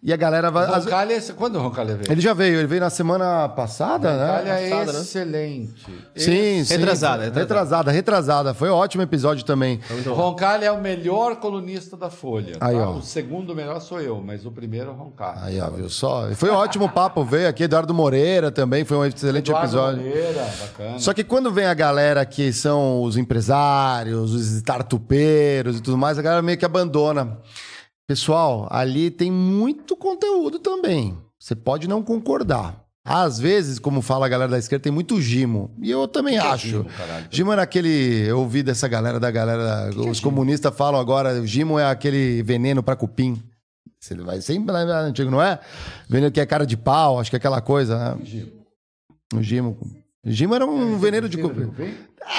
E 0.07 0.13
a 0.13 0.17
galera 0.17 0.51
vai. 0.51 0.67
Roncalha, 0.67 1.19
quando 1.35 1.57
o 1.57 1.63
Roncalha 1.63 1.97
veio? 1.97 2.13
Ele 2.13 2.21
já 2.21 2.35
veio, 2.35 2.59
ele 2.59 2.67
veio 2.67 2.83
na 2.83 2.91
semana 2.91 3.49
passada, 3.49 4.13
Roncalha 4.13 4.45
né? 4.45 4.67
é 4.67 4.71
Passada, 4.71 4.93
né? 4.93 5.01
excelente. 5.01 5.87
Sim, 6.15 6.65
sim. 6.65 6.77
Retrasada, 6.77 7.31
retrasada, 7.31 7.91
retrasada. 7.91 8.55
Foi 8.55 8.69
um 8.69 8.75
ótimo 8.75 9.03
episódio 9.03 9.47
também. 9.47 9.81
O 10.07 10.13
Roncalha 10.13 10.67
é 10.67 10.71
o 10.71 10.79
melhor 10.79 11.37
colunista 11.37 11.97
da 11.97 12.11
Folha. 12.11 12.59
Aí, 12.61 12.77
tá? 12.77 12.91
ó. 12.91 12.97
O 12.97 13.03
segundo 13.03 13.55
melhor 13.55 13.81
sou 13.81 13.99
eu, 13.99 14.21
mas 14.23 14.45
o 14.45 14.51
primeiro 14.51 14.91
é 14.91 14.93
o 14.93 14.95
Roncalha. 14.95 15.41
Aí, 15.43 15.59
ó, 15.59 15.71
viu 15.71 15.89
só? 15.89 16.29
Foi 16.35 16.51
um 16.51 16.55
ótimo 16.55 16.87
papo, 16.87 17.25
veio 17.25 17.49
aqui. 17.49 17.63
Eduardo 17.63 17.95
Moreira 17.95 18.51
também, 18.51 18.85
foi 18.85 18.99
um 18.99 19.07
excelente 19.07 19.44
Eduardo 19.51 19.67
episódio. 19.67 20.03
Moreira, 20.03 20.55
bacana. 20.61 20.99
Só 20.99 21.13
que 21.13 21.25
quando 21.25 21.53
vem 21.53 21.67
a 21.67 21.75
galera 21.75 22.25
que 22.25 22.53
são 22.53 23.03
os 23.03 23.17
empresários, 23.17 24.33
os 24.33 24.47
startupeiros 24.53 25.79
e 25.79 25.81
tudo 25.81 25.99
mais, 25.99 26.19
a 26.19 26.23
galera 26.23 26.43
meio 26.43 26.59
que 26.59 26.65
abandona. 26.65 27.39
Pessoal, 28.07 28.69
ali 28.71 29.11
tem 29.11 29.31
muito 29.31 29.97
conteúdo 29.97 30.59
também. 30.59 31.17
Você 31.39 31.55
pode 31.55 31.89
não 31.89 32.03
concordar. 32.03 32.85
Às 33.07 33.39
vezes, 33.39 33.79
como 33.79 34.01
fala 34.01 34.25
a 34.25 34.29
galera 34.29 34.51
da 34.51 34.59
esquerda, 34.59 34.85
tem 34.85 34.93
muito 34.93 35.21
gimo. 35.21 35.71
E 35.83 35.91
eu 35.91 36.09
também 36.09 36.39
acho. 36.39 36.69
Gimo, 36.69 36.85
caralho? 36.85 37.27
Gimo 37.31 37.53
era 37.53 37.63
aquele. 37.63 38.27
Eu 38.27 38.39
ouvi 38.39 38.63
dessa 38.63 38.89
galera 38.89 39.21
da 39.21 39.31
galera. 39.31 39.91
os 39.95 40.21
comunistas 40.21 40.75
falam 40.75 40.99
agora, 40.99 41.47
Gimo 41.47 41.79
é 41.79 41.85
aquele 41.85 42.43
veneno 42.43 42.83
para 42.83 42.97
cupim. 42.97 43.43
Você 44.01 44.15
vai 44.15 44.41
sempre 44.41 44.73
lembrar 44.73 45.01
antigo, 45.01 45.31
não 45.31 45.43
é? 45.43 45.59
Veneno 46.09 46.33
que 46.33 46.41
é 46.41 46.47
cara 46.47 46.67
de 46.67 46.77
pau, 46.77 47.21
acho 47.21 47.31
que 47.31 47.37
é 47.37 47.39
aquela 47.39 47.61
coisa, 47.61 47.99
né? 47.99 48.19
O 49.39 49.43
Gimo. 49.43 49.79
Gimo 50.25 50.55
era 50.55 50.65
um 50.65 50.99
veneno 50.99 51.29
de 51.29 51.37
cupim. 51.37 51.71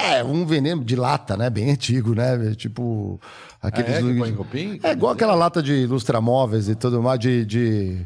É, 0.03 0.23
um 0.23 0.45
veneno 0.45 0.83
de 0.83 0.95
lata, 0.95 1.37
né? 1.37 1.49
Bem 1.49 1.69
antigo, 1.71 2.15
né? 2.15 2.55
Tipo. 2.55 3.19
Aqueles. 3.61 3.91
é, 3.91 4.01
em 4.01 4.35
cupim? 4.35 4.79
É 4.81 4.91
igual 4.91 5.13
aquela 5.13 5.35
lata 5.35 5.61
de 5.61 5.85
lustramóveis 5.85 6.67
e 6.67 6.75
tudo 6.75 7.01
mais, 7.01 7.19
de. 7.19 7.45
de... 7.45 8.05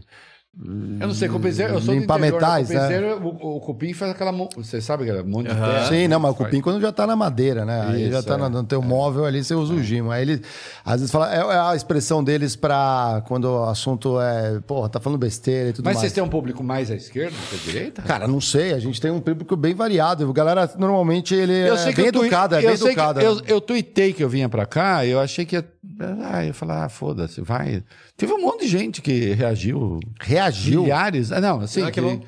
Eu 0.62 1.08
não 1.08 1.14
sei, 1.14 1.30
cupizeiro, 1.30 1.76
eu 1.76 1.82
sou 1.82 1.94
Limpar 1.94 2.17
do 2.19 2.26
interior, 2.26 2.42
metais, 2.42 2.69
o 2.69 2.74
né? 2.74 3.14
o, 3.22 3.56
o 3.58 3.60
cupim 3.62 3.94
faz 3.94 4.12
aquela... 4.12 4.32
mo- 4.32 4.49
Você 4.58 4.82
sabe 4.82 5.03
aquele 5.03 5.24
monte 5.24 5.48
de 5.48 5.53
terra? 5.56 5.85
Sim, 5.88 6.08
não, 6.10 6.19
mas 6.19 6.32
o 6.32 6.35
cupim 6.35 6.60
quando 6.60 6.82
já 6.82 6.92
tá 6.92 7.08
na 7.08 7.15
madeira, 7.15 7.64
né? 7.64 7.85
Aí 7.88 8.03
Isso, 8.03 8.12
já 8.14 8.24
tá 8.24 8.33
é. 8.33 8.38
na- 8.38 8.49
no 8.49 8.64
teu 8.65 8.82
móvel 8.82 9.24
ali, 9.26 9.42
você 9.42 9.53
usa 9.56 9.74
o 9.74 9.82
gimo. 9.82 10.12
Aí 10.12 10.24
ele, 10.24 10.42
às 10.83 10.96
vezes, 10.99 11.12
fala, 11.12 11.33
é, 11.33 11.38
é 11.38 11.60
a 11.60 11.76
expressão 11.76 12.22
deles 12.24 12.56
pra 12.58 13.24
quando 13.28 13.46
o 13.46 13.64
assunto 13.65 14.19
é, 14.19 14.60
porra, 14.67 14.90
tá 14.90 14.99
falando 14.99 15.19
besteira 15.19 15.69
e 15.69 15.74
tudo 15.74 15.85
Mas 15.85 15.94
mais. 15.94 16.01
vocês 16.01 16.14
têm 16.14 16.24
um 16.24 16.28
público 16.28 16.62
mais 16.64 16.92
à 16.92 16.96
esquerda 16.96 17.32
do 17.38 17.48
que 17.48 17.56
à 17.56 17.72
direita? 17.72 18.01
Cara, 18.01 18.28
não 18.28 18.42
sei, 18.42 18.74
a 18.74 18.80
gente 18.80 18.99
tem 18.99 19.12
um 19.12 19.22
público 19.22 19.56
bem 19.56 19.74
variado. 19.76 20.28
A 20.30 20.33
galera, 20.33 20.69
normalmente, 20.78 21.33
ele 21.35 21.53
é 21.53 21.76
bem 21.94 22.12
tui- 22.12 22.26
educada, 22.26 22.58
é 22.60 22.65
eu 22.65 22.67
bem 22.69 22.76
sei 22.78 22.88
que 22.88 22.99
educada. 22.99 23.22
eu, 23.22 23.40
eu 23.48 23.62
tuitei 23.62 24.12
que 24.12 24.24
eu 24.24 24.28
vinha 24.28 24.49
pra 24.49 24.65
cá, 24.65 25.06
eu 25.06 25.19
achei 25.22 25.46
que 25.46 25.56
ia. 25.56 25.65
Ah, 25.99 26.46
eu 26.46 26.53
falar, 26.53 26.85
ah, 26.85 26.90
foda-se, 26.90 27.42
vai. 27.42 27.83
Teve 28.15 28.32
um 28.33 28.42
monte 28.42 28.62
de 28.62 28.67
gente 28.69 29.01
que 29.01 29.33
reagiu. 29.33 29.99
Reagiu? 30.22 30.83
Milhares. 30.83 31.32
Ah, 31.32 31.42
não, 31.42 31.60
assim, 31.62 31.83
Ah, 31.83 31.92
que 31.92 32.01
que, 32.01 32.19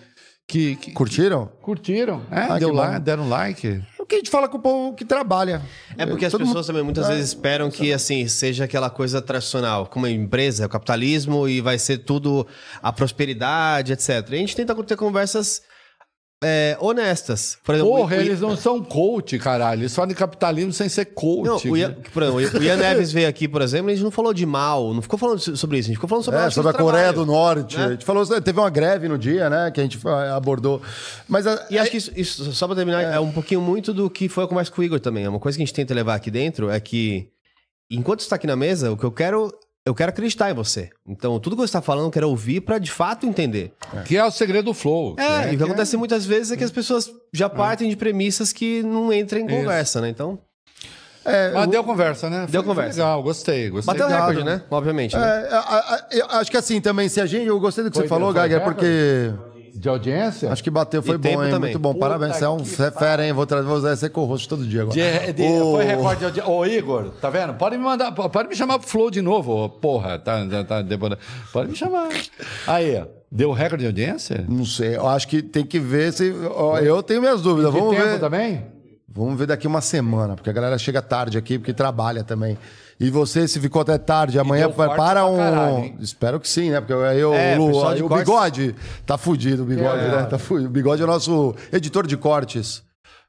que, 0.47 0.75
que- 0.75 0.91
Curtiram? 0.91 1.45
curtiram. 1.61 2.21
É, 2.29 2.39
Ah, 2.41 2.59
deu 2.59 2.69
que 2.71 2.75
lá, 2.75 2.99
deram 2.99 3.29
like. 3.29 3.81
É 3.97 4.01
o 4.01 4.05
que 4.05 4.15
a 4.15 4.17
gente 4.17 4.29
fala 4.29 4.49
com 4.49 4.57
o 4.57 4.61
povo 4.61 4.93
que 4.93 5.05
trabalha. 5.05 5.61
É 5.97 6.05
porque 6.05 6.25
as 6.25 6.31
Todo 6.33 6.43
pessoas 6.45 6.67
também 6.67 6.83
muitas 6.83 7.07
vezes 7.07 7.29
esperam 7.29 7.71
que 7.71 7.93
assim 7.93 8.27
seja 8.27 8.65
aquela 8.65 8.89
coisa 8.89 9.21
tradicional, 9.21 9.85
como 9.87 10.05
a 10.05 10.11
empresa, 10.11 10.65
o 10.65 10.69
capitalismo 10.69 11.47
e 11.47 11.61
vai 11.61 11.79
ser 11.79 11.99
tudo 11.99 12.45
a 12.83 12.91
prosperidade, 12.91 13.93
etc. 13.93 14.09
E 14.31 14.35
a 14.35 14.37
gente 14.39 14.55
tenta 14.55 14.75
ter 14.83 14.97
conversas 14.97 15.61
é, 16.43 16.75
honestas. 16.79 17.57
Por 17.63 17.75
exemplo, 17.75 17.91
Porra, 17.93 18.15
o- 18.15 18.19
o- 18.19 18.21
eles 18.21 18.41
não 18.41 18.57
são 18.57 18.83
coach, 18.83 19.37
caralho. 19.37 19.81
Eles 19.81 19.93
falam 19.95 20.09
de 20.09 20.15
capitalismo 20.15 20.73
sem 20.73 20.89
ser 20.89 21.05
coach. 21.05 21.65
Não, 21.65 21.71
o 21.73 21.77
Ian, 21.77 21.95
por 22.13 22.23
exemplo, 22.23 22.59
o 22.59 22.63
Ian 22.63 22.77
Neves 22.77 23.11
veio 23.11 23.27
aqui, 23.29 23.47
por 23.47 23.61
exemplo, 23.61 23.89
a 23.89 23.93
gente 23.93 24.03
não 24.03 24.09
falou 24.11 24.33
de 24.33 24.45
mal, 24.45 24.93
não 24.93 25.01
ficou 25.01 25.19
falando 25.19 25.39
sobre 25.39 25.77
isso, 25.77 25.87
a 25.87 25.89
gente 25.89 25.97
ficou 25.97 26.09
falando 26.09 26.23
sobre 26.25 26.39
É, 26.39 26.49
sobre 26.49 26.71
a 26.71 26.73
Coreia 26.73 27.13
do 27.13 27.25
Norte. 27.25 27.77
né? 27.77 27.85
A 27.85 27.89
gente 27.91 28.05
falou, 28.05 28.25
teve 28.41 28.59
uma 28.59 28.69
greve 28.69 29.07
no 29.07 29.17
dia, 29.17 29.49
né? 29.49 29.69
Que 29.71 29.79
a 29.79 29.83
gente 29.83 29.99
abordou. 30.33 30.81
Mas 31.27 31.45
a- 31.45 31.67
E 31.69 31.77
acho 31.77 31.91
que 31.91 31.97
isso, 31.97 32.11
isso, 32.15 32.51
só 32.53 32.65
pra 32.65 32.75
terminar, 32.75 33.01
é. 33.03 33.19
um 33.19 33.31
pouquinho 33.31 33.61
muito 33.61 33.93
do 33.93 34.09
que 34.09 34.27
foi 34.27 34.43
a 34.43 34.47
conversa 34.47 34.71
com 34.71 34.81
o 34.81 34.83
Igor 34.83 34.99
também. 34.99 35.25
É 35.25 35.29
uma 35.29 35.39
coisa 35.39 35.57
que 35.57 35.63
a 35.63 35.65
gente 35.65 35.75
tenta 35.75 35.93
levar 35.93 36.15
aqui 36.15 36.31
dentro 36.31 36.69
é 36.71 36.79
que, 36.79 37.27
enquanto 37.89 38.21
você 38.21 38.25
está 38.25 38.35
aqui 38.35 38.47
na 38.47 38.55
mesa, 38.55 38.91
o 38.91 38.97
que 38.97 39.03
eu 39.03 39.11
quero, 39.11 39.53
eu 39.85 39.95
quero 39.95 40.09
acreditar 40.09 40.51
em 40.51 40.53
você. 40.53 40.89
Então, 41.07 41.39
tudo 41.39 41.55
que 41.55 41.61
você 41.61 41.65
está 41.65 41.81
falando, 41.81 42.05
eu 42.05 42.11
quero 42.11 42.29
ouvir 42.29 42.61
pra 42.61 42.77
de 42.77 42.91
fato 42.91 43.25
entender. 43.25 43.73
Que 44.05 44.15
é 44.17 44.23
o 44.23 44.29
segredo 44.31 44.65
do 44.65 44.73
flow. 44.73 45.15
É, 45.19 45.47
que 45.47 45.51
e 45.53 45.55
o 45.55 45.57
que 45.57 45.63
acontece 45.63 45.97
muitas 45.97 46.25
vezes 46.25 46.51
é 46.51 46.57
que 46.57 46.63
as 46.63 46.71
pessoas 46.71 47.11
já 47.33 47.49
partem 47.49 47.89
de 47.89 47.95
premissas 47.95 48.53
que 48.53 48.83
não 48.83 49.11
entram 49.11 49.39
em 49.39 49.47
conversa, 49.47 49.99
né? 50.01 50.09
Então, 50.09 50.37
é, 51.25 51.51
Mas 51.51 51.67
o- 51.67 51.69
deu 51.71 51.83
conversa, 51.83 52.29
né? 52.29 52.47
Deu 52.49 52.61
Foi 52.63 52.69
conversa. 52.69 52.99
Legal, 52.99 53.21
gostei. 53.23 53.69
gostei. 53.69 53.85
bateu 53.93 54.05
o 54.05 54.09
Obrigado. 54.09 54.29
recorde, 54.29 54.43
né? 54.45 54.63
Obviamente. 54.71 55.15
é, 55.15 55.19
né? 55.19 55.47
a- 55.51 55.57
a- 55.59 56.07
eu 56.11 56.25
acho 56.31 56.49
que 56.51 56.57
assim 56.57 56.79
também, 56.81 57.07
se 57.09 57.19
a 57.21 57.25
gente. 57.25 57.45
Eu 57.47 57.59
gostei 57.59 57.83
do 57.83 57.89
que 57.91 57.95
Foi, 57.97 58.05
você 58.05 58.09
falou, 58.09 58.31
foi 58.31 58.41
Geiger, 58.41 58.59
recorde? 58.59 58.85
De 59.73 59.87
audiência? 59.89 60.51
Acho 60.51 60.63
que 60.63 60.69
bateu, 60.69 61.01
foi 61.01 61.15
E 61.15 61.17
bom, 61.17 61.29
hein? 61.43 61.49
também. 61.49 61.59
Muito 61.71 61.79
bom, 61.79 61.93
Puta 61.93 62.05
parabéns. 62.05 62.35
Você 62.35 62.43
é 62.45 62.49
um 62.49 62.59
você 62.59 62.83
é 62.83 62.91
fera, 62.91 63.25
hein? 63.25 63.33
Vou, 63.33 63.45
trazer, 63.45 63.65
vou 63.67 63.77
usar 63.77 63.95
você 63.95 64.09
co-host 64.09 64.47
todo 64.49 64.65
dia 64.65 64.81
agora. 64.81 64.95
De- 64.95 65.33
de- 65.33 65.43
O- 65.43 65.71
Foi 65.75 65.85
recorde 65.85 66.19
de 66.19 66.25
audiência. 66.25 66.51
Ô, 66.51 66.65
Igor, 66.65 67.09
tá 67.21 67.29
vendo? 67.29 67.53
Pode 67.53 67.77
me 67.77 67.83
mandar, 67.83 68.11
pode 68.11 68.49
me 68.49 68.55
chamar 68.55 68.79
pro 68.79 68.87
Flow 68.87 69.09
de 69.09 69.21
novo, 69.21 69.51
ô, 69.65 69.69
porra. 69.69 70.19
Tá, 70.19 70.45
tá, 70.47 70.63
tá, 70.83 70.83
pode 71.53 71.69
me 71.71 71.75
chamar. 71.75 72.09
Aí, 72.67 72.97
ó, 73.01 73.05
deu 73.31 73.51
recorde 73.51 73.83
de 73.83 73.87
audiência? 73.87 74.45
Não 74.47 74.65
sei, 74.65 74.95
eu 74.97 75.07
acho 75.07 75.27
que 75.27 75.41
tem 75.41 75.65
que 75.65 75.79
ver 75.79 76.11
se. 76.13 76.33
Eu 76.83 77.01
tenho 77.01 77.21
minhas 77.21 77.41
dúvidas. 77.41 77.71
De 77.73 77.79
Vamos 77.79 77.95
tempo 77.95 78.07
ver. 78.07 78.19
também? 78.19 78.65
Vamos 79.13 79.37
ver 79.37 79.45
daqui 79.47 79.67
uma 79.67 79.81
semana, 79.81 80.35
porque 80.35 80.49
a 80.49 80.53
galera 80.53 80.77
chega 80.77 81.01
tarde 81.01 81.37
aqui, 81.37 81.57
porque 81.59 81.73
trabalha 81.73 82.23
também. 82.23 82.57
E 83.03 83.09
você, 83.09 83.47
se 83.47 83.59
ficou 83.59 83.81
até 83.81 83.97
tarde, 83.97 84.37
amanhã 84.37 84.69
corte 84.71 84.95
para 84.95 85.25
um. 85.25 85.35
caralho? 85.37 85.95
Espero 85.99 86.39
que 86.39 86.47
sim, 86.47 86.69
né? 86.69 86.79
Porque 86.79 86.93
aí 86.93 87.23
o, 87.25 87.33
É, 87.33 87.55
Lu- 87.57 87.69
o 87.69 87.71
cortes- 87.81 88.19
bigode 88.19 88.75
tá 89.07 89.17
fudido, 89.17 89.63
o 89.63 89.65
bigode, 89.65 90.05
É. 90.05 90.11
né? 90.17 90.25
Tá 90.27 90.37
fudido. 90.37 90.69
O 90.69 90.71
bigode 90.71 91.01
é 91.01 91.05
o 91.05 91.07
nosso 91.07 91.55
editor 91.73 92.05
de 92.05 92.15
cortes. 92.15 92.83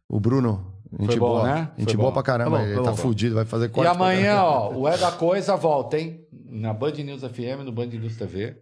O 0.09 0.21
Bruno. 0.21 0.71
Gente 1.01 1.19
bom, 1.19 1.29
boa. 1.29 1.45
né? 1.45 1.71
Gente 1.79 1.97
boa 1.97 2.13
pra 2.13 2.23
caramba. 2.23 2.59
Tá 2.59 2.63
bom, 2.65 2.69
ele 2.71 2.83
tá 2.83 2.91
bom. 2.91 2.97
fudido, 2.97 3.35
vai 3.35 3.47
fazer 3.47 3.65
E 3.65 3.69
corte. 3.71 3.89
pra 3.89 3.97
amanhã, 3.97 4.43
ó, 4.43 4.75
o 4.75 4.87
É 4.87 4.99
da 4.99 5.11
Coisa 5.11 5.57
volta, 5.57 5.99
hein? 5.99 6.23
Na 6.51 6.75
Band 6.75 6.93
News 6.93 7.23
FM, 7.23 7.65
no 7.65 7.73
Band 7.73 7.87
News 7.87 8.15
TV. 8.17 8.59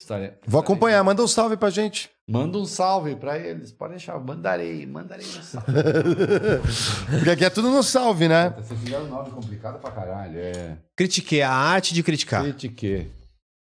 Estarei- 0.00 0.32
Vou 0.44 0.60
acompanhar, 0.60 1.02
manda 1.04 1.22
um 1.22 1.28
salve 1.28 1.56
pra 1.56 1.70
gente. 1.70 2.10
Manda 2.28 2.58
um 2.58 2.66
salve 2.66 3.16
pra 3.16 3.38
eles. 3.38 3.72
Pode 3.72 3.92
deixar. 3.92 4.18
Mandarei, 4.18 4.84
mandarei 4.86 5.24
um 5.26 5.42
salve. 5.42 5.66
Porque 7.10 7.30
aqui 7.30 7.44
é 7.44 7.50
tudo 7.50 7.70
no 7.70 7.82
salve, 7.82 8.28
né? 8.28 8.50
Vocês 8.56 8.78
fizeram 8.80 9.04
um 9.04 9.08
nome 9.08 9.30
complicado 9.30 9.78
pra 9.80 9.90
caralho. 9.90 10.38
É. 10.38 10.76
Critiquei 10.94 11.40
a 11.40 11.50
arte 11.50 11.94
de 11.94 12.02
criticar. 12.02 12.42
Critique. 12.42 13.10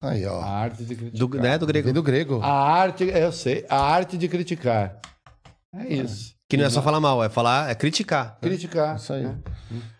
Aí, 0.01 0.25
A 0.25 0.33
ó. 0.33 0.41
arte 0.41 0.83
de 0.83 0.95
criticar. 0.95 1.27
Do, 1.27 1.37
né, 1.37 1.57
do 1.57 1.65
grego. 1.67 1.85
Vem 1.85 1.93
do 1.93 2.03
grego. 2.03 2.39
A 2.41 2.51
arte, 2.51 3.03
eu 3.03 3.31
sei. 3.31 3.65
A 3.69 3.79
arte 3.79 4.17
de 4.17 4.27
criticar. 4.27 4.99
É 5.75 5.93
isso. 5.93 6.33
Que 6.49 6.57
não 6.57 6.65
é 6.65 6.69
só 6.69 6.81
falar 6.81 6.99
mal, 6.99 7.23
é 7.23 7.29
falar, 7.29 7.71
é 7.71 7.75
criticar. 7.75 8.37
Criticar. 8.39 8.95
Isso 8.97 9.13
aí. 9.13 9.23
né? 9.23 9.35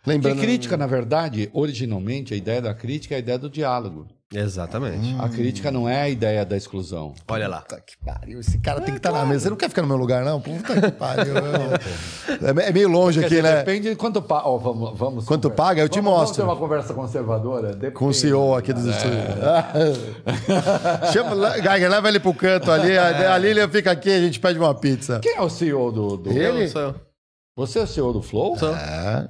Lembrando. 0.06 0.36
Porque 0.36 0.46
crítica, 0.48 0.78
na 0.78 0.86
verdade, 0.86 1.50
originalmente, 1.54 2.34
a 2.34 2.38
ideia 2.38 2.62
da 2.62 2.74
crítica 2.74 3.16
é 3.16 3.18
a 3.18 3.20
ideia 3.20 3.38
do 3.38 3.50
diálogo. 3.50 4.08
Exatamente. 4.38 5.16
A 5.20 5.30
crítica 5.30 5.72
não 5.72 5.88
é 5.88 6.02
a 6.02 6.10
ideia 6.10 6.46
da 6.46 6.58
exclusão. 6.58 7.14
Olha 7.28 7.48
lá. 7.48 7.62
Puta 7.62 7.82
que 7.82 7.96
pariu, 8.06 8.40
esse 8.40 8.58
cara 8.60 8.82
tem 8.82 8.94
que 8.94 8.98
estar 9.00 9.12
na 9.12 9.26
mesa. 9.26 9.44
Você 9.44 9.50
não 9.50 9.58
quer 9.58 9.70
ficar 9.70 9.82
no 9.82 9.88
meu 9.88 9.98
lugar, 9.98 10.24
não? 10.26 10.42
Puta 10.42 10.82
que 10.82 10.92
pariu. 10.92 11.34
é, 12.64 12.68
é 12.70 12.72
meio 12.72 12.90
longe 12.90 13.20
Quer 13.20 13.26
aqui, 13.28 13.36
dizer, 13.36 13.44
né? 13.48 13.58
Depende 13.58 13.90
de 13.90 13.96
quanto 13.96 14.22
paga. 14.22 14.50
vamos, 14.58 14.98
vamos 14.98 15.26
Quanto 15.26 15.50
conversar. 15.50 15.64
paga, 15.70 15.82
eu 15.82 15.90
te 15.90 16.00
Vamos- 16.02 16.20
mostro. 16.20 16.26
Vamos 16.26 16.38
ter 16.38 16.44
uma 16.44 16.56
conversa 16.70 16.94
conservadora? 16.94 17.70
Depende. 17.74 17.94
Com 17.94 18.08
o 18.08 18.14
CEO 18.14 18.56
aqui 18.56 18.74
dos 18.74 18.86
estúdios. 18.86 19.24
Chama, 21.14 21.52
Geiger, 21.62 21.90
leva 21.90 22.08
ele 22.10 22.20
pro 22.20 22.34
canto 22.34 22.72
ali. 22.72 22.98
A, 22.98 23.34
a 23.34 23.38
Lilian 23.38 23.70
fica 23.70 23.92
aqui 23.92 24.10
a 24.12 24.20
gente 24.20 24.40
pede 24.40 24.60
uma 24.60 24.74
pizza. 24.76 25.20
Quem 25.20 25.36
é 25.36 25.42
o 25.42 25.50
CEO 25.50 25.92
do. 25.92 26.18
do... 26.18 26.32
Ele? 26.32 26.66
Eu. 26.74 26.96
Você 27.58 27.80
é 27.80 27.84
o 27.84 27.88
CEO 27.88 28.12
do 28.14 28.22
Flow? 28.22 28.58
Sou. 28.58 28.76
É. 28.76 29.30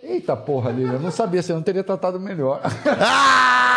Eita 0.00 0.36
porra, 0.36 0.70
Lívia, 0.70 0.92
eu 0.94 1.00
não 1.00 1.10
sabia, 1.10 1.42
você 1.42 1.52
não 1.52 1.60
teria 1.62 1.82
tratado 1.82 2.20
melhor. 2.20 2.60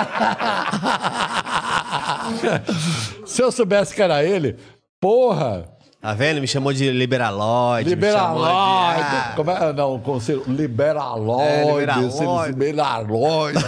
Se 3.26 3.42
eu 3.42 3.52
soubesse 3.52 3.94
que 3.94 4.02
era 4.02 4.24
ele, 4.24 4.56
porra! 5.00 5.68
Tá 6.00 6.14
vendo? 6.14 6.40
Me 6.40 6.46
chamou 6.48 6.72
de 6.72 6.90
liberaloide. 6.90 7.94
me 7.94 8.10
chamou 8.10 8.38
de- 8.38 8.46
Liberaloide! 8.46 9.02
Ah, 9.02 9.32
Como 9.36 9.50
é? 9.50 9.72
Não, 9.74 9.94
o 9.96 10.00
conselho. 10.00 10.42
Liberaloide. 10.46 11.46
É, 11.46 11.64
liberaloide. 11.80 12.16
Ciro- 12.16 12.46
Liberaloide. 12.46 13.58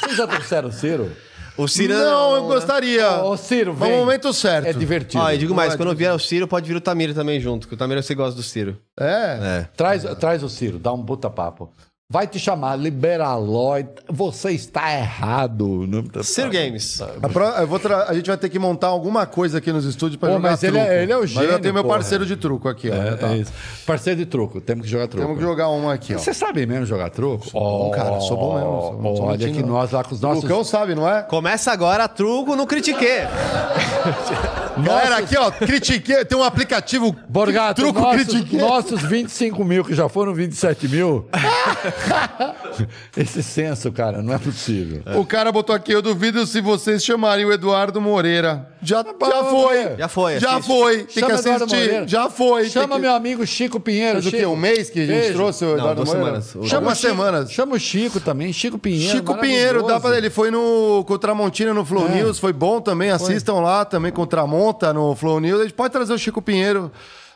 Vocês 0.00 0.16
já 0.16 0.26
trouxeram 0.26 0.68
o 0.68 0.72
Ciro? 0.72 1.12
O 1.56 1.68
Ciro. 1.68 1.94
Não, 1.94 2.34
eu 2.36 2.42
gostaria. 2.48 3.22
Ô, 3.22 3.36
Ciro, 3.36 3.72
No 3.72 3.78
vem. 3.78 3.96
momento 3.98 4.32
certo. 4.32 4.66
É 4.66 4.72
divertido. 4.72 5.22
Ó, 5.22 5.30
e 5.30 5.38
digo 5.38 5.54
mais, 5.54 5.76
quando 5.76 5.94
vier 5.94 6.12
o 6.12 6.18
Ciro, 6.18 6.46
pode 6.48 6.68
vir 6.68 6.76
o 6.76 6.80
Tamiro 6.80 7.14
também 7.14 7.38
junto, 7.40 7.68
que 7.68 7.74
o 7.74 7.76
Tamiro 7.78 8.02
você 8.02 8.14
gosta 8.14 8.34
do 8.36 8.42
Ciro. 8.42 8.76
É. 8.98 9.60
É. 9.62 9.68
Traz, 9.76 10.02
traz 10.18 10.42
o 10.42 10.48
Ciro, 10.50 10.78
dá 10.78 10.92
um 10.92 11.02
puta 11.04 11.30
papo. 11.30 11.70
Vai 12.08 12.28
te 12.28 12.38
chamar 12.38 12.76
Liberaloide. 12.76 13.88
Você 14.08 14.52
está 14.52 14.92
errado. 14.96 15.84
Não- 15.88 16.04
Ciro 16.22 16.50
Games. 16.52 17.02
A, 17.02 17.28
pro- 17.28 17.42
eu 17.44 17.66
vou 17.66 17.80
tra- 17.80 18.04
a 18.08 18.14
gente 18.14 18.28
vai 18.28 18.36
ter 18.36 18.48
que 18.48 18.60
montar 18.60 18.86
alguma 18.86 19.26
coisa 19.26 19.58
aqui 19.58 19.72
nos 19.72 19.84
estúdios 19.84 20.16
pra 20.16 20.28
Pô, 20.28 20.36
jogar 20.36 20.50
mas 20.50 20.62
ele 20.62 20.78
truco. 20.78 20.86
é- 20.92 21.02
ele 21.02 21.10
é 21.12 21.16
o 21.16 21.20
Mas 21.22 21.32
eu 21.34 21.42
gênio, 21.42 21.58
tenho 21.58 21.74
meu 21.74 21.82
porra. 21.82 21.96
parceiro 21.96 22.24
de 22.24 22.36
truco 22.36 22.68
aqui, 22.68 22.90
ó. 22.90 22.94
É, 22.94 23.16
Tá. 23.16 23.28
é 23.32 23.38
isso. 23.38 23.52
Parceiro 23.84 24.20
de 24.20 24.26
truco, 24.26 24.60
temos 24.60 24.84
que 24.84 24.90
jogar 24.92 25.08
truco. 25.08 25.26
Temos 25.26 25.36
que 25.40 25.44
jogar 25.44 25.68
uma 25.70 25.94
aqui, 25.94 26.14
ó. 26.14 26.18
Você 26.18 26.32
sabe 26.32 26.64
mesmo 26.64 26.86
jogar 26.86 27.10
truco? 27.10 27.50
bom, 27.52 27.90
cara, 27.90 28.20
sou 28.20 28.36
bom 28.36 28.54
mesmo, 28.54 28.80
sou- 28.82 29.02
não 29.02 29.16
sou 29.16 29.24
Olha 29.26 29.38
mentindo, 29.38 29.56
que 29.56 29.62
não. 29.64 29.70
nós 29.70 29.90
lá 29.90 30.04
com 30.04 30.14
os 30.14 30.22
O 30.22 30.26
nossos... 30.28 30.44
Lucão 30.44 30.62
sabe, 30.62 30.94
não 30.94 31.10
é? 31.10 31.22
Começa 31.24 31.72
agora 31.72 32.06
truco 32.06 32.54
no 32.54 32.68
Critique. 32.68 33.04
Galera, 34.78 35.16
aqui, 35.16 35.36
ó, 35.38 35.50
critiquei. 35.50 36.22
Tem 36.26 36.36
um 36.38 36.44
aplicativo 36.44 37.16
Borgato, 37.28 37.80
truco 37.80 37.98
nossos, 37.98 38.24
critiquei. 38.26 38.58
nossos 38.60 39.02
25 39.02 39.64
mil, 39.64 39.82
que 39.82 39.94
já 39.94 40.06
foram 40.08 40.34
27 40.34 40.86
mil. 40.86 41.26
Esse 43.16 43.42
censo, 43.42 43.90
cara, 43.90 44.20
não 44.22 44.34
é 44.34 44.38
possível. 44.38 45.02
O 45.16 45.24
cara 45.24 45.50
botou 45.50 45.74
aqui, 45.74 45.92
eu 45.92 46.02
duvido 46.02 46.46
se 46.46 46.60
vocês 46.60 47.02
chamarem 47.04 47.44
o 47.44 47.52
Eduardo 47.52 48.00
Moreira. 48.00 48.68
Já, 48.82 49.02
já 49.02 49.44
foi. 49.44 49.96
Já 49.96 50.08
foi, 50.08 50.38
Já 50.40 50.50
assiste. 50.56 50.66
foi. 50.66 50.96
Tem 51.04 51.14
Chama 51.14 51.26
que 51.42 51.48
assistir. 51.50 52.08
Já 52.08 52.30
foi. 52.30 52.68
Chama 52.70 52.94
que... 52.96 53.00
meu 53.00 53.12
amigo 53.14 53.46
Chico 53.46 53.80
Pinheiro. 53.80 54.14
Faz 54.14 54.26
o 54.26 54.30
quê? 54.30 54.38
Chico. 54.38 54.50
Um 54.50 54.56
mês 54.56 54.90
que 54.90 55.00
a 55.00 55.06
gente 55.06 55.18
Beijo. 55.20 55.34
trouxe 55.34 55.64
o 55.64 55.72
Eduardo 55.74 56.04
duas 56.04 56.08
Moreira? 56.16 56.40
semanas. 56.42 56.68
Chama 56.70 56.94
Chico- 56.94 57.08
semanas. 57.08 57.50
Chama 57.52 57.74
o 57.74 57.80
Chico 57.80 58.20
também, 58.20 58.52
Chico 58.52 58.78
Pinheiro. 58.78 59.16
Chico 59.16 59.34
Pinheiro, 59.38 59.82
dá 59.82 59.98
pra, 59.98 60.16
ele 60.16 60.30
foi 60.30 60.50
no 60.50 61.02
com 61.06 61.14
o 61.14 61.18
Tramontina 61.18 61.72
no 61.74 61.84
Flow 61.84 62.06
É. 62.06 62.10
News, 62.22 62.38
foi 62.38 62.52
bom 62.52 62.80
também, 62.80 63.10
assistam 63.10 63.54
lá 63.54 63.84
também 63.84 64.12
com 64.12 64.22
o 64.22 64.26
Tramonta 64.26 64.92
no 64.92 65.14
Flow 65.16 65.40
News. 65.40 65.60
A 65.60 65.62
gente 65.64 65.74
pode 65.74 65.92
trazer 65.92 66.12
o 66.12 66.18
Chico 66.18 66.40
Pinheiro. 66.42 66.92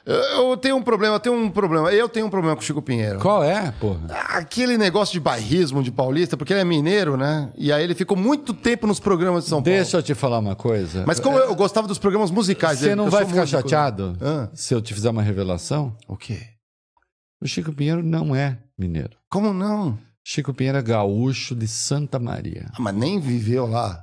Eu, 0.06 0.56
tenho 0.56 0.76
um 0.76 0.83
problema, 0.83 1.16
eu 1.16 1.20
tenho 1.20 1.34
um 1.36 1.50
problema. 1.50 1.92
Eu 1.92 2.08
tenho 2.08 2.26
um 2.26 2.31
problema 2.31 2.56
com 2.56 2.62
o 2.62 2.65
Chico 2.65 2.81
Pinheiro. 2.83 3.18
Qual 3.20 3.44
é, 3.44 3.70
porra? 3.72 4.00
Aquele 4.31 4.78
negócio 4.78 5.12
de 5.12 5.20
bairrismo 5.20 5.83
de 5.83 5.92
paulista, 5.92 6.36
porque 6.36 6.52
ele 6.52 6.60
é 6.60 6.65
mineiro, 6.65 7.16
né? 7.16 7.50
E 7.56 7.72
aí 7.72 7.83
ele 7.84 7.94
ficou 7.94 8.16
muito 8.16 8.54
tempo 8.54 8.86
nos 8.86 8.99
programas 8.99 9.44
de 9.44 9.50
São 9.50 9.60
Deixa 9.62 9.99
eu 9.99 10.02
te 10.02 10.15
falar 10.15 10.38
uma 10.38 10.56
coisa. 10.56 10.92
Paulo. 11.00 11.06
Mas 11.06 11.20
como 11.20 11.38
eu, 11.38 11.44
eu 11.47 11.54
gostava 11.54 11.86
dos 11.86 11.99
programas 11.99 12.31
musicais 12.31 12.78
Você 12.78 12.84
dele, 12.86 12.97
não 12.97 13.10
vai 13.10 13.24
ficar 13.26 13.40
músico. 13.42 13.60
chateado 13.62 14.16
Ah. 14.20 14.49
se 14.54 14.74
eu 14.74 14.81
te 14.81 14.94
fizer 14.94 15.10
uma 15.10 15.22
revelação? 15.22 15.94
O 16.08 16.16
quê? 16.16 16.38
O 17.42 17.47
Chico 17.47 17.72
Pinheiro 17.72 18.02
não 18.02 18.34
é 18.34 18.58
mineiro. 18.78 19.10
Como 19.31 19.52
não? 19.52 19.99
Chico 20.24 20.52
Pinheiro 20.52 20.78
é 20.78 20.83
gaúcho 20.83 21.54
de 21.54 21.66
Santa 21.66 22.18
Maria. 22.18 22.66
Ah, 22.72 22.76
mas 22.78 22.94
nem 22.94 23.18
viveu 23.20 23.66
lá. 23.66 24.02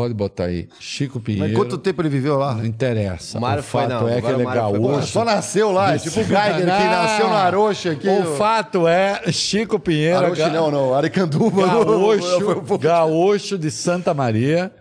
Pode 0.00 0.14
botar 0.14 0.44
aí. 0.44 0.66
Chico 0.80 1.20
Pinheiro. 1.20 1.46
Mas 1.46 1.54
quanto 1.54 1.76
tempo 1.76 2.00
ele 2.00 2.08
viveu 2.08 2.38
lá? 2.38 2.54
Não 2.54 2.64
interessa. 2.64 3.36
O 3.36 3.40
Mário 3.42 3.60
o 3.60 3.62
foi, 3.62 3.82
fato 3.82 3.90
não. 3.90 4.08
é 4.08 4.18
que 4.18 4.26
ele 4.28 4.40
é 4.40 4.44
gaúcho. 4.46 5.06
Só 5.08 5.26
nasceu 5.26 5.70
lá, 5.70 5.94
é 5.94 5.98
tipo 5.98 6.20
o 6.20 6.24
Geiger 6.24 6.56
que 6.56 6.64
nasceu 6.64 7.28
na 7.28 7.36
Arocha 7.36 7.90
aqui. 7.90 8.08
O 8.08 8.34
fato 8.36 8.88
é, 8.88 9.30
Chico 9.30 9.78
Pinheiro. 9.78 10.16
Arocha 10.24 10.48
ga- 10.48 10.54
não, 10.54 10.70
não, 10.70 10.94
Aricanduva. 10.94 11.66
Gaúcho, 11.68 12.78
gaúcho 12.78 13.58
de 13.58 13.70
Santa 13.70 14.14
Maria. 14.14 14.72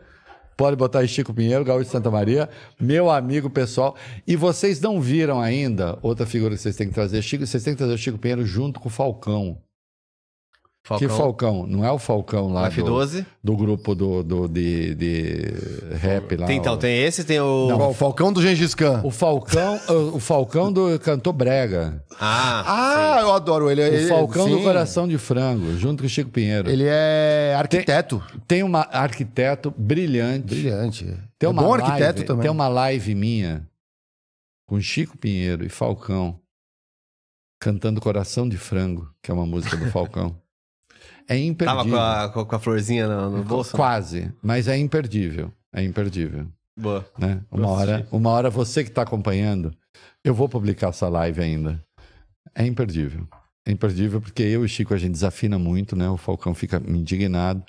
Pode 0.55 0.77
botar 0.77 0.99
aí 0.99 1.07
Chico 1.09 1.33
Pinheiro, 1.33 1.65
gaúcho 1.65 1.87
de 1.87 1.91
Santa 1.91 2.09
Maria. 2.09 2.47
Meu 2.79 3.09
amigo 3.09 3.49
pessoal. 3.49 3.97
E 4.25 4.37
vocês 4.37 4.79
não 4.79 5.01
viram 5.01 5.41
ainda 5.41 5.99
outra 6.01 6.25
figura 6.25 6.55
que 6.55 6.61
vocês 6.61 6.77
têm 6.77 6.87
que 6.87 6.93
trazer. 6.93 7.21
Chico, 7.21 7.45
vocês 7.45 7.61
têm 7.61 7.73
que 7.73 7.77
trazer 7.77 7.93
o 7.93 7.97
Chico 7.97 8.17
Pinheiro 8.17 8.45
junto 8.45 8.79
com 8.79 8.87
o 8.87 8.91
Falcão. 8.91 9.57
Falcão. 10.81 11.07
Que 11.07 11.13
Falcão? 11.13 11.67
Não 11.67 11.85
é 11.85 11.91
o 11.91 11.99
Falcão 11.99 12.47
lá 12.51 12.67
do, 12.67 12.75
F12. 12.81 13.25
do 13.43 13.55
grupo 13.55 13.93
do, 13.93 14.23
do- 14.23 14.47
de, 14.47 14.95
de 14.95 15.43
rap 15.97 16.35
lá. 16.35 16.47
Tem, 16.47 16.57
então, 16.57 16.77
tem 16.77 17.03
esse, 17.03 17.23
tem 17.23 17.39
o. 17.39 17.67
Ó, 17.71 17.89
o 17.89 17.93
Falcão 17.93 18.33
do 18.33 18.41
Gengis 18.41 18.73
Khan. 18.73 19.01
O 19.03 19.11
Falcão, 19.11 19.79
o 20.15 20.19
Falcão 20.19 20.71
do 20.73 20.97
cantor 20.99 21.33
brega. 21.33 22.03
Ah, 22.19 23.17
Ah, 23.17 23.21
eu 23.21 23.31
adoro 23.33 23.69
ele. 23.69 24.05
O 24.05 24.07
Falcão 24.07 24.49
do 24.49 24.57
sim. 24.57 24.63
Coração 24.63 25.07
de 25.07 25.17
Frango, 25.19 25.77
junto 25.77 26.01
com 26.01 26.07
o 26.07 26.09
Chico 26.09 26.31
Pinheiro. 26.31 26.69
Ele 26.69 26.85
é 26.87 27.53
arquiteto. 27.57 28.23
Tem 28.47 28.63
uma 28.63 28.81
arquiteto 28.91 29.71
brilhante. 29.77 30.55
Brilhante. 30.55 31.05
Tem 31.37 31.47
é 31.47 31.49
uma 31.49 31.61
bom 31.61 31.69
live, 31.71 31.85
arquiteto 31.85 32.23
também. 32.25 32.41
Tem 32.43 32.51
uma 32.51 32.67
live 32.67 33.13
minha 33.13 33.67
com 34.67 34.79
Chico 34.81 35.17
Pinheiro 35.17 35.63
e 35.65 35.69
Falcão 35.69 36.39
cantando 37.61 37.99
Coração 38.01 38.47
de 38.47 38.57
Frango, 38.57 39.07
que 39.21 39.29
é 39.29 39.33
uma 39.33 39.45
música 39.45 39.77
do 39.77 39.85
Falcão. 39.91 40.35
É 41.29 41.35
tava 41.53 41.81
imperdível. 41.81 42.31
com 42.33 42.39
a, 42.39 42.45
com 42.45 42.55
a 42.55 42.59
florzinha 42.59 43.07
no, 43.07 43.37
no 43.37 43.43
bolso? 43.43 43.75
Quase, 43.75 44.33
mas 44.41 44.67
é 44.67 44.75
imperdível. 44.75 45.53
É 45.71 45.83
imperdível. 45.83 46.47
Boa. 46.77 47.05
Né? 47.17 47.41
Uma, 47.51 47.67
hora, 47.67 47.95
assistir. 47.97 48.15
uma 48.15 48.29
hora 48.31 48.49
você 48.49 48.83
que 48.83 48.89
está 48.89 49.03
acompanhando, 49.03 49.71
eu 50.23 50.33
vou 50.33 50.49
publicar 50.49 50.89
essa 50.89 51.07
live 51.07 51.39
ainda. 51.39 51.79
É 52.55 52.65
imperdível. 52.65 53.27
É 53.67 53.71
imperdível 53.71 54.19
porque 54.19 54.41
eu 54.41 54.63
e 54.63 54.65
o 54.65 54.67
Chico 54.67 54.93
a 54.93 54.97
gente 54.97 55.11
desafina 55.11 55.59
muito, 55.59 55.95
né? 55.95 56.09
O 56.09 56.17
Falcão 56.17 56.55
fica 56.55 56.81
indignado. 56.87 57.63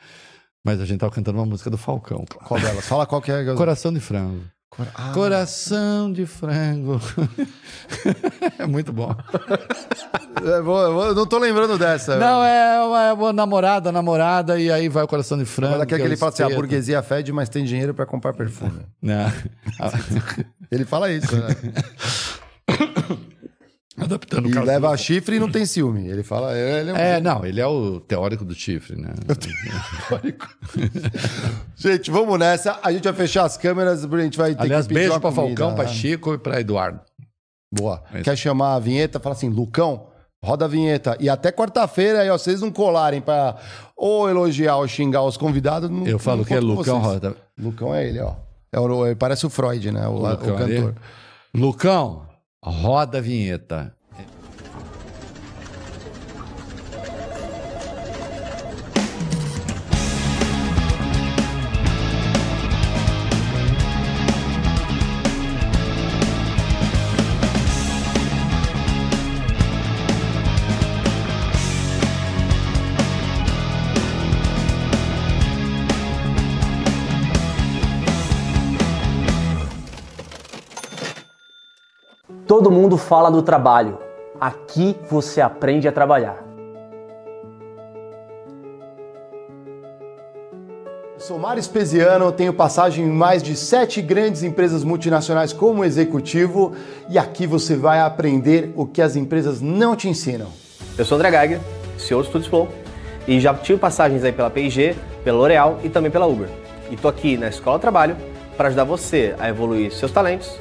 Mas 0.64 0.80
a 0.80 0.86
gente 0.86 1.00
tava 1.00 1.12
cantando 1.12 1.38
uma 1.38 1.46
música 1.46 1.68
do 1.70 1.76
Falcão. 1.76 2.24
Qual 2.44 2.58
delas? 2.60 2.86
Fala 2.86 3.06
qual 3.06 3.20
que 3.20 3.30
é. 3.30 3.54
Coração 3.54 3.92
de 3.92 4.00
frango. 4.00 4.44
Ah, 4.94 5.10
Coração 5.12 6.12
de 6.12 6.24
frango. 6.26 7.00
é 8.58 8.66
muito 8.66 8.92
bom. 8.92 9.14
eu 10.42 10.64
vou- 10.64 10.80
eu 10.82 10.94
vou- 10.94 11.04
eu 11.06 11.14
não 11.14 11.26
tô 11.26 11.38
lembrando 11.38 11.76
dessa. 11.76 12.16
Não, 12.16 12.42
é 12.42 12.82
uma, 12.84 13.02
é 13.08 13.12
uma 13.12 13.32
namorada, 13.32 13.90
namorada, 13.92 14.58
e 14.60 14.70
aí 14.70 14.88
vai 14.88 15.02
o 15.02 15.08
coração 15.08 15.36
de 15.36 15.44
frango. 15.44 15.82
Aqui 15.82 15.94
é 15.94 15.96
que 15.98 16.02
é 16.02 16.06
ele 16.06 16.16
fala 16.16 16.32
assim: 16.32 16.42
a 16.44 16.48
burguesia 16.50 17.02
fede, 17.02 17.32
mas 17.32 17.48
tem 17.48 17.64
dinheiro 17.64 17.92
pra 17.92 18.06
comprar 18.06 18.32
perfume. 18.32 18.80
Não. 19.02 19.30
Ele 20.70 20.84
fala 20.84 21.10
isso, 21.10 21.34
né? 21.36 21.48
Adaptando 24.00 24.48
E 24.48 24.56
o 24.56 24.64
leva 24.64 24.96
chifre 24.96 25.36
e 25.36 25.40
não 25.40 25.50
tem 25.50 25.66
ciúme. 25.66 26.08
Ele 26.08 26.22
fala. 26.22 26.56
Ele 26.56 26.90
é 26.90 26.92
um 26.92 26.96
É, 26.96 27.20
não, 27.20 27.44
ele 27.44 27.60
é 27.60 27.66
o 27.66 28.00
teórico 28.00 28.44
do 28.44 28.54
chifre, 28.54 29.00
né? 29.00 29.10
Gente, 31.76 32.10
vamos 32.10 32.38
nessa. 32.38 32.78
A 32.82 32.92
gente 32.92 33.04
vai 33.04 33.12
fechar 33.12 33.44
as 33.44 33.56
câmeras, 33.56 34.04
a 34.04 34.18
gente 34.20 34.36
vai 34.36 34.54
ter 34.54 34.62
Aliás, 34.62 34.86
que 34.86 34.94
pedir 34.94 35.08
beijo 35.08 35.20
comida, 35.20 35.34
Falcão, 35.34 35.74
pra 35.74 35.84
né? 35.84 35.90
Chico 35.90 36.34
e 36.34 36.38
pra 36.38 36.60
Eduardo. 36.60 37.00
Boa. 37.72 38.02
É. 38.12 38.22
Quer 38.22 38.36
chamar 38.36 38.74
a 38.74 38.78
vinheta? 38.78 39.20
Fala 39.20 39.34
assim, 39.34 39.48
Lucão, 39.48 40.06
roda 40.42 40.64
a 40.64 40.68
vinheta. 40.68 41.16
E 41.20 41.28
até 41.28 41.52
quarta-feira, 41.52 42.20
aí, 42.20 42.30
ó, 42.30 42.36
vocês 42.36 42.60
não 42.60 42.70
colarem 42.70 43.20
pra 43.20 43.56
ou 43.96 44.28
elogiar 44.28 44.76
ou 44.76 44.88
xingar 44.88 45.22
os 45.22 45.36
convidados. 45.36 45.88
Não, 45.88 46.06
Eu 46.06 46.18
falo 46.18 46.38
não 46.38 46.44
que 46.44 46.54
é 46.54 46.60
Lucão. 46.60 46.98
Roda. 46.98 47.36
Lucão 47.58 47.94
é 47.94 48.06
ele, 48.06 48.20
ó. 48.20 48.34
É 48.72 48.78
o, 48.78 49.06
ele 49.06 49.14
parece 49.16 49.46
o 49.46 49.50
Freud, 49.50 49.90
né? 49.90 50.06
O, 50.08 50.12
o 50.12 50.28
Lucão 50.30 50.56
ali. 50.56 50.76
cantor. 50.76 50.94
Lucão, 51.54 52.22
roda 52.62 53.18
a 53.18 53.22
vinheta. 53.22 53.94
Todo 82.60 82.70
mundo 82.70 82.98
fala 82.98 83.30
do 83.30 83.40
trabalho. 83.40 83.98
Aqui 84.38 84.94
você 85.08 85.40
aprende 85.40 85.88
a 85.88 85.92
trabalhar. 85.92 86.44
Sou 91.16 91.38
Mário 91.38 91.58
Espesiano, 91.58 92.30
tenho 92.30 92.52
passagem 92.52 93.06
em 93.06 93.10
mais 93.10 93.42
de 93.42 93.56
sete 93.56 94.02
grandes 94.02 94.42
empresas 94.42 94.84
multinacionais 94.84 95.54
como 95.54 95.86
executivo 95.86 96.74
e 97.08 97.18
aqui 97.18 97.46
você 97.46 97.76
vai 97.76 97.98
aprender 97.98 98.74
o 98.76 98.84
que 98.84 99.00
as 99.00 99.16
empresas 99.16 99.62
não 99.62 99.96
te 99.96 100.06
ensinam. 100.06 100.48
Eu 100.98 101.06
sou 101.06 101.16
André 101.16 101.30
Geiger, 101.30 101.60
CEO 101.96 102.20
do 102.20 102.26
Studios 102.26 102.46
Flow, 102.46 102.68
e 103.26 103.40
já 103.40 103.54
tive 103.54 103.78
passagens 103.78 104.22
aí 104.22 104.32
pela 104.32 104.50
P&G, 104.50 104.94
pela 105.24 105.38
L'Oréal 105.38 105.80
e 105.82 105.88
também 105.88 106.10
pela 106.10 106.26
Uber. 106.26 106.50
E 106.90 106.96
tô 106.98 107.08
aqui 107.08 107.38
na 107.38 107.48
Escola 107.48 107.78
do 107.78 107.80
Trabalho 107.80 108.18
para 108.54 108.68
ajudar 108.68 108.84
você 108.84 109.34
a 109.38 109.48
evoluir 109.48 109.90
seus 109.92 110.12
talentos, 110.12 110.60